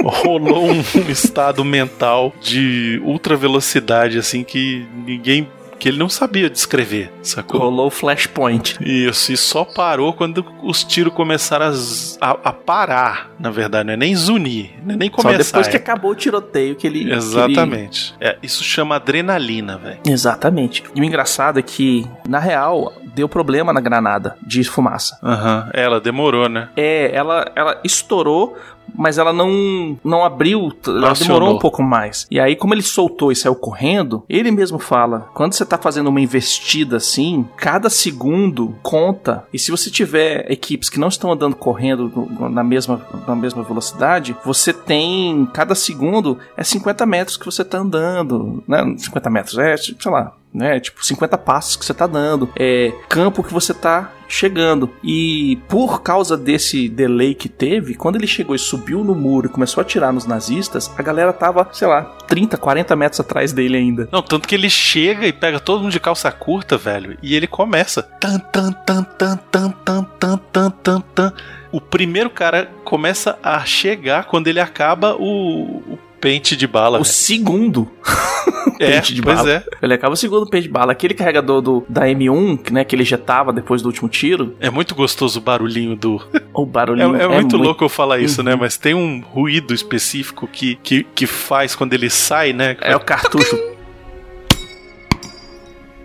Rolou 0.03 0.65
um, 0.65 0.79
um 0.79 1.11
estado 1.11 1.63
mental 1.63 2.33
de 2.41 2.99
ultra 3.03 3.35
velocidade, 3.35 4.17
assim, 4.17 4.43
que 4.43 4.87
ninguém. 5.05 5.47
Que 5.81 5.89
ele 5.89 5.97
não 5.97 6.07
sabia 6.07 6.47
descrever, 6.47 7.11
sacou? 7.23 7.59
Rolou 7.59 7.87
o 7.87 7.89
flashpoint. 7.89 8.77
Isso, 8.81 9.31
e 9.31 9.37
só 9.37 9.65
parou 9.65 10.13
quando 10.13 10.45
os 10.61 10.83
tiros 10.83 11.11
começaram 11.11 11.73
a, 12.21 12.29
a- 12.49 12.53
parar, 12.53 13.31
na 13.39 13.49
verdade, 13.49 13.87
não 13.87 13.93
é 13.93 13.97
nem 13.97 14.15
zunir, 14.15 14.69
é 14.87 14.95
nem 14.95 15.09
Só 15.09 15.15
começar. 15.23 15.43
depois 15.43 15.67
que 15.67 15.75
é- 15.75 15.79
acabou 15.79 16.11
o 16.11 16.15
tiroteio 16.15 16.75
que 16.75 16.85
ele. 16.85 16.99
que 16.99 17.05
ele- 17.05 17.15
Exatamente. 17.15 18.13
É, 18.21 18.37
isso 18.43 18.63
chama 18.63 18.97
adrenalina, 18.97 19.75
velho. 19.79 19.99
Exatamente. 20.05 20.83
E 20.93 21.01
o 21.01 21.03
engraçado 21.03 21.57
é 21.57 21.63
que, 21.63 22.07
na 22.29 22.37
real, 22.37 22.93
deu 23.15 23.27
problema 23.27 23.73
na 23.73 23.81
granada 23.81 24.37
de 24.45 24.63
fumaça. 24.63 25.17
Aham. 25.23 25.67
Ela 25.73 25.99
demorou, 25.99 26.47
né? 26.47 26.69
É, 26.77 27.09
ela, 27.11 27.51
ela 27.55 27.81
estourou, 27.83 28.55
mas 28.95 29.17
ela 29.17 29.33
não, 29.33 29.97
não 30.03 30.23
abriu, 30.23 30.71
ela 30.87 31.11
Acionou. 31.11 31.39
demorou 31.39 31.55
um 31.55 31.59
pouco 31.59 31.81
mais. 31.83 32.27
E 32.29 32.39
aí, 32.39 32.55
como 32.55 32.73
ele 32.73 32.81
soltou 32.81 33.31
e 33.31 33.35
saiu 33.35 33.55
correndo, 33.55 34.23
ele 34.29 34.51
mesmo 34.51 34.79
fala: 34.79 35.29
quando 35.33 35.53
você 35.53 35.65
tá 35.65 35.77
fazendo 35.77 36.07
uma 36.07 36.21
investida 36.21 36.97
assim, 36.97 37.45
cada 37.57 37.89
segundo 37.89 38.75
conta. 38.81 39.45
E 39.53 39.59
se 39.59 39.71
você 39.71 39.89
tiver 39.89 40.51
equipes 40.51 40.89
que 40.89 40.99
não 40.99 41.07
estão 41.07 41.31
andando 41.31 41.55
correndo 41.55 42.11
na 42.49 42.63
mesma, 42.63 43.01
na 43.27 43.35
mesma 43.35 43.63
velocidade, 43.63 44.35
você 44.45 44.73
tem. 44.73 45.47
Cada 45.53 45.75
segundo 45.75 46.37
é 46.55 46.63
50 46.63 47.05
metros 47.05 47.37
que 47.37 47.45
você 47.45 47.63
tá 47.63 47.79
andando. 47.79 48.63
Né? 48.67 48.95
50 48.97 49.29
metros, 49.29 49.57
é, 49.57 49.75
sei 49.77 49.93
lá, 50.11 50.33
né? 50.53 50.79
Tipo, 50.79 51.05
50 51.05 51.37
passos 51.37 51.75
que 51.75 51.85
você 51.85 51.93
tá 51.93 52.07
dando. 52.07 52.49
É 52.57 52.91
campo 53.07 53.43
que 53.43 53.53
você 53.53 53.73
tá 53.73 54.11
chegando. 54.31 54.89
E 55.03 55.59
por 55.67 56.01
causa 56.01 56.37
desse 56.37 56.87
delay 56.87 57.35
que 57.35 57.49
teve, 57.49 57.95
quando 57.95 58.15
ele 58.15 58.27
chegou 58.27 58.55
e 58.55 58.59
subiu 58.59 59.03
no 59.03 59.13
muro 59.13 59.47
e 59.47 59.49
começou 59.49 59.81
a 59.81 59.83
atirar 59.83 60.13
nos 60.13 60.25
nazistas, 60.25 60.91
a 60.97 61.01
galera 61.03 61.33
tava, 61.33 61.67
sei 61.73 61.87
lá, 61.87 62.03
30, 62.27 62.57
40 62.57 62.95
metros 62.95 63.19
atrás 63.19 63.51
dele 63.51 63.77
ainda. 63.77 64.07
Não, 64.11 64.21
tanto 64.21 64.47
que 64.47 64.55
ele 64.55 64.69
chega 64.69 65.27
e 65.27 65.33
pega 65.33 65.59
todo 65.59 65.81
mundo 65.81 65.91
de 65.91 65.99
calça 65.99 66.31
curta, 66.31 66.77
velho, 66.77 67.17
e 67.21 67.35
ele 67.35 67.47
começa. 67.47 68.01
Tan, 68.01 68.39
tan, 68.39 68.71
tan, 68.71 69.03
tan, 69.03 69.37
tan, 69.51 69.69
tan, 69.83 70.03
tan, 70.03 70.37
tan, 70.37 70.69
tan, 70.69 71.01
tan. 71.13 71.33
O 71.71 71.79
primeiro 71.79 72.29
cara 72.29 72.69
começa 72.83 73.37
a 73.41 73.63
chegar 73.63 74.25
quando 74.25 74.47
ele 74.47 74.59
acaba 74.59 75.15
o, 75.15 75.93
o 75.93 75.99
pente 76.21 76.55
de 76.55 76.67
bala. 76.67 76.99
O 76.99 77.03
segundo 77.03 77.89
é, 78.79 78.91
pente 78.91 79.13
de 79.13 79.21
pois 79.21 79.35
bala. 79.37 79.51
é. 79.51 79.63
Ele 79.81 79.93
acaba 79.93 80.13
o 80.13 80.17
segundo 80.17 80.47
pente 80.49 80.63
de 80.63 80.69
bala. 80.69 80.91
Aquele 80.91 81.13
carregador 81.13 81.61
do, 81.61 81.83
da 81.89 82.03
M1, 82.07 82.57
que, 82.61 82.71
né, 82.73 82.83
que 82.85 82.95
ele 82.95 83.01
ejetava 83.03 83.51
depois 83.51 83.81
do 83.81 83.87
último 83.87 84.07
tiro, 84.07 84.55
É 84.59 84.69
muito 84.69 84.93
gostoso 84.95 85.39
o 85.39 85.41
barulhinho 85.41 85.95
do. 85.95 86.21
o 86.53 86.63
É, 86.63 86.65
barulhinho 86.65 87.15
é 87.15 87.27
muito 87.27 87.57
louco 87.57 87.83
eu 87.83 87.89
falar 87.89 88.19
isso, 88.19 88.41
Uhum. 88.41 88.45
né? 88.45 88.55
Mas 88.55 88.77
tem 88.77 88.93
um 88.93 89.19
ruído 89.21 89.73
específico 89.73 90.47
que, 90.47 90.75
que, 90.83 91.03
que 91.03 91.25
faz 91.25 91.75
quando 91.75 91.93
ele 91.93 92.09
sai, 92.09 92.53
né? 92.53 92.77
É 92.81 92.95
o 92.95 92.99
cartucho. 92.99 93.57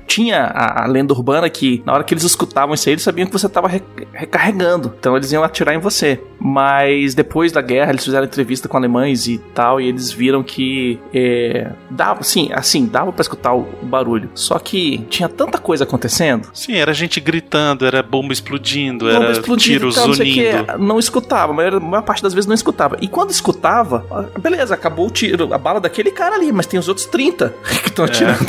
Tinha 0.07 0.45
a, 0.45 0.85
a 0.85 0.87
lenda 0.87 1.13
urbana 1.13 1.49
que 1.51 1.83
na 1.85 1.93
hora 1.93 2.05
que 2.05 2.15
eles 2.15 2.25
escutavam 2.25 2.75
isso 2.75 2.89
aí, 2.89 2.95
eles 2.95 3.03
sabiam 3.03 3.27
que 3.27 3.33
você 3.33 3.47
estava 3.47 3.71
recarregando. 4.13 4.95
Então 4.99 5.17
eles 5.17 5.33
iam 5.33 5.43
atirar 5.43 5.75
em 5.75 5.79
você. 5.79 6.21
Mas 6.39 7.15
depois 7.15 7.51
da 7.51 7.61
guerra, 7.61 7.91
eles 7.91 8.05
fizeram 8.05 8.25
entrevista 8.25 8.69
com 8.69 8.77
alemães 8.77 9.27
e 9.27 9.39
tal, 9.55 9.81
e 9.81 9.89
eles 9.89 10.13
viram 10.13 10.43
que 10.43 10.99
é, 11.13 11.73
dava, 11.91 12.23
sim, 12.23 12.51
assim, 12.53 12.87
dava 12.87 13.13
pra 13.13 13.23
escutar 13.23 13.55
o, 13.55 13.67
o 13.83 13.87
barulho. 13.87 14.31
Só 14.35 14.59
que 14.59 14.99
tinha 15.09 15.29
tanta 15.29 15.59
coisa 15.59 15.85
acontecendo. 15.85 16.49
Sim, 16.53 16.75
era 16.75 16.93
gente 16.93 17.21
gritando, 17.21 17.87
era 17.87 18.03
bomba 18.03 18.33
explodindo, 18.33 19.07
bomba 19.07 19.25
era 19.25 19.33
explodindo 19.33 19.79
tiros 19.79 19.95
tal, 19.95 20.09
não 20.09 20.15
sei 20.15 20.27
o 20.27 20.33
unindo. 20.33 20.65
quê. 20.65 20.73
Não 20.79 20.99
escutava, 20.99 21.53
mas 21.53 21.75
a 21.75 21.81
maior 21.81 22.03
parte 22.03 22.23
das 22.23 22.35
vezes 22.35 22.47
não 22.47 22.55
escutava. 22.55 22.97
E 23.01 23.09
quando 23.09 23.31
escutava, 23.31 24.05
beleza, 24.39 24.75
acabou 24.75 25.07
o 25.07 25.11
tiro, 25.11 25.53
a 25.53 25.59
bala 25.59 25.81
daquele 25.81 26.11
cara 26.11 26.37
ali, 26.37 26.53
mas 26.53 26.67
tem 26.67 26.79
os 26.79 26.89
outros 26.89 27.07
30 27.07 27.55
que 27.83 27.89
estão 27.89 28.05
atirando. 28.05 28.47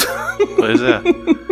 Pois 0.55 0.81
é. 0.81 1.01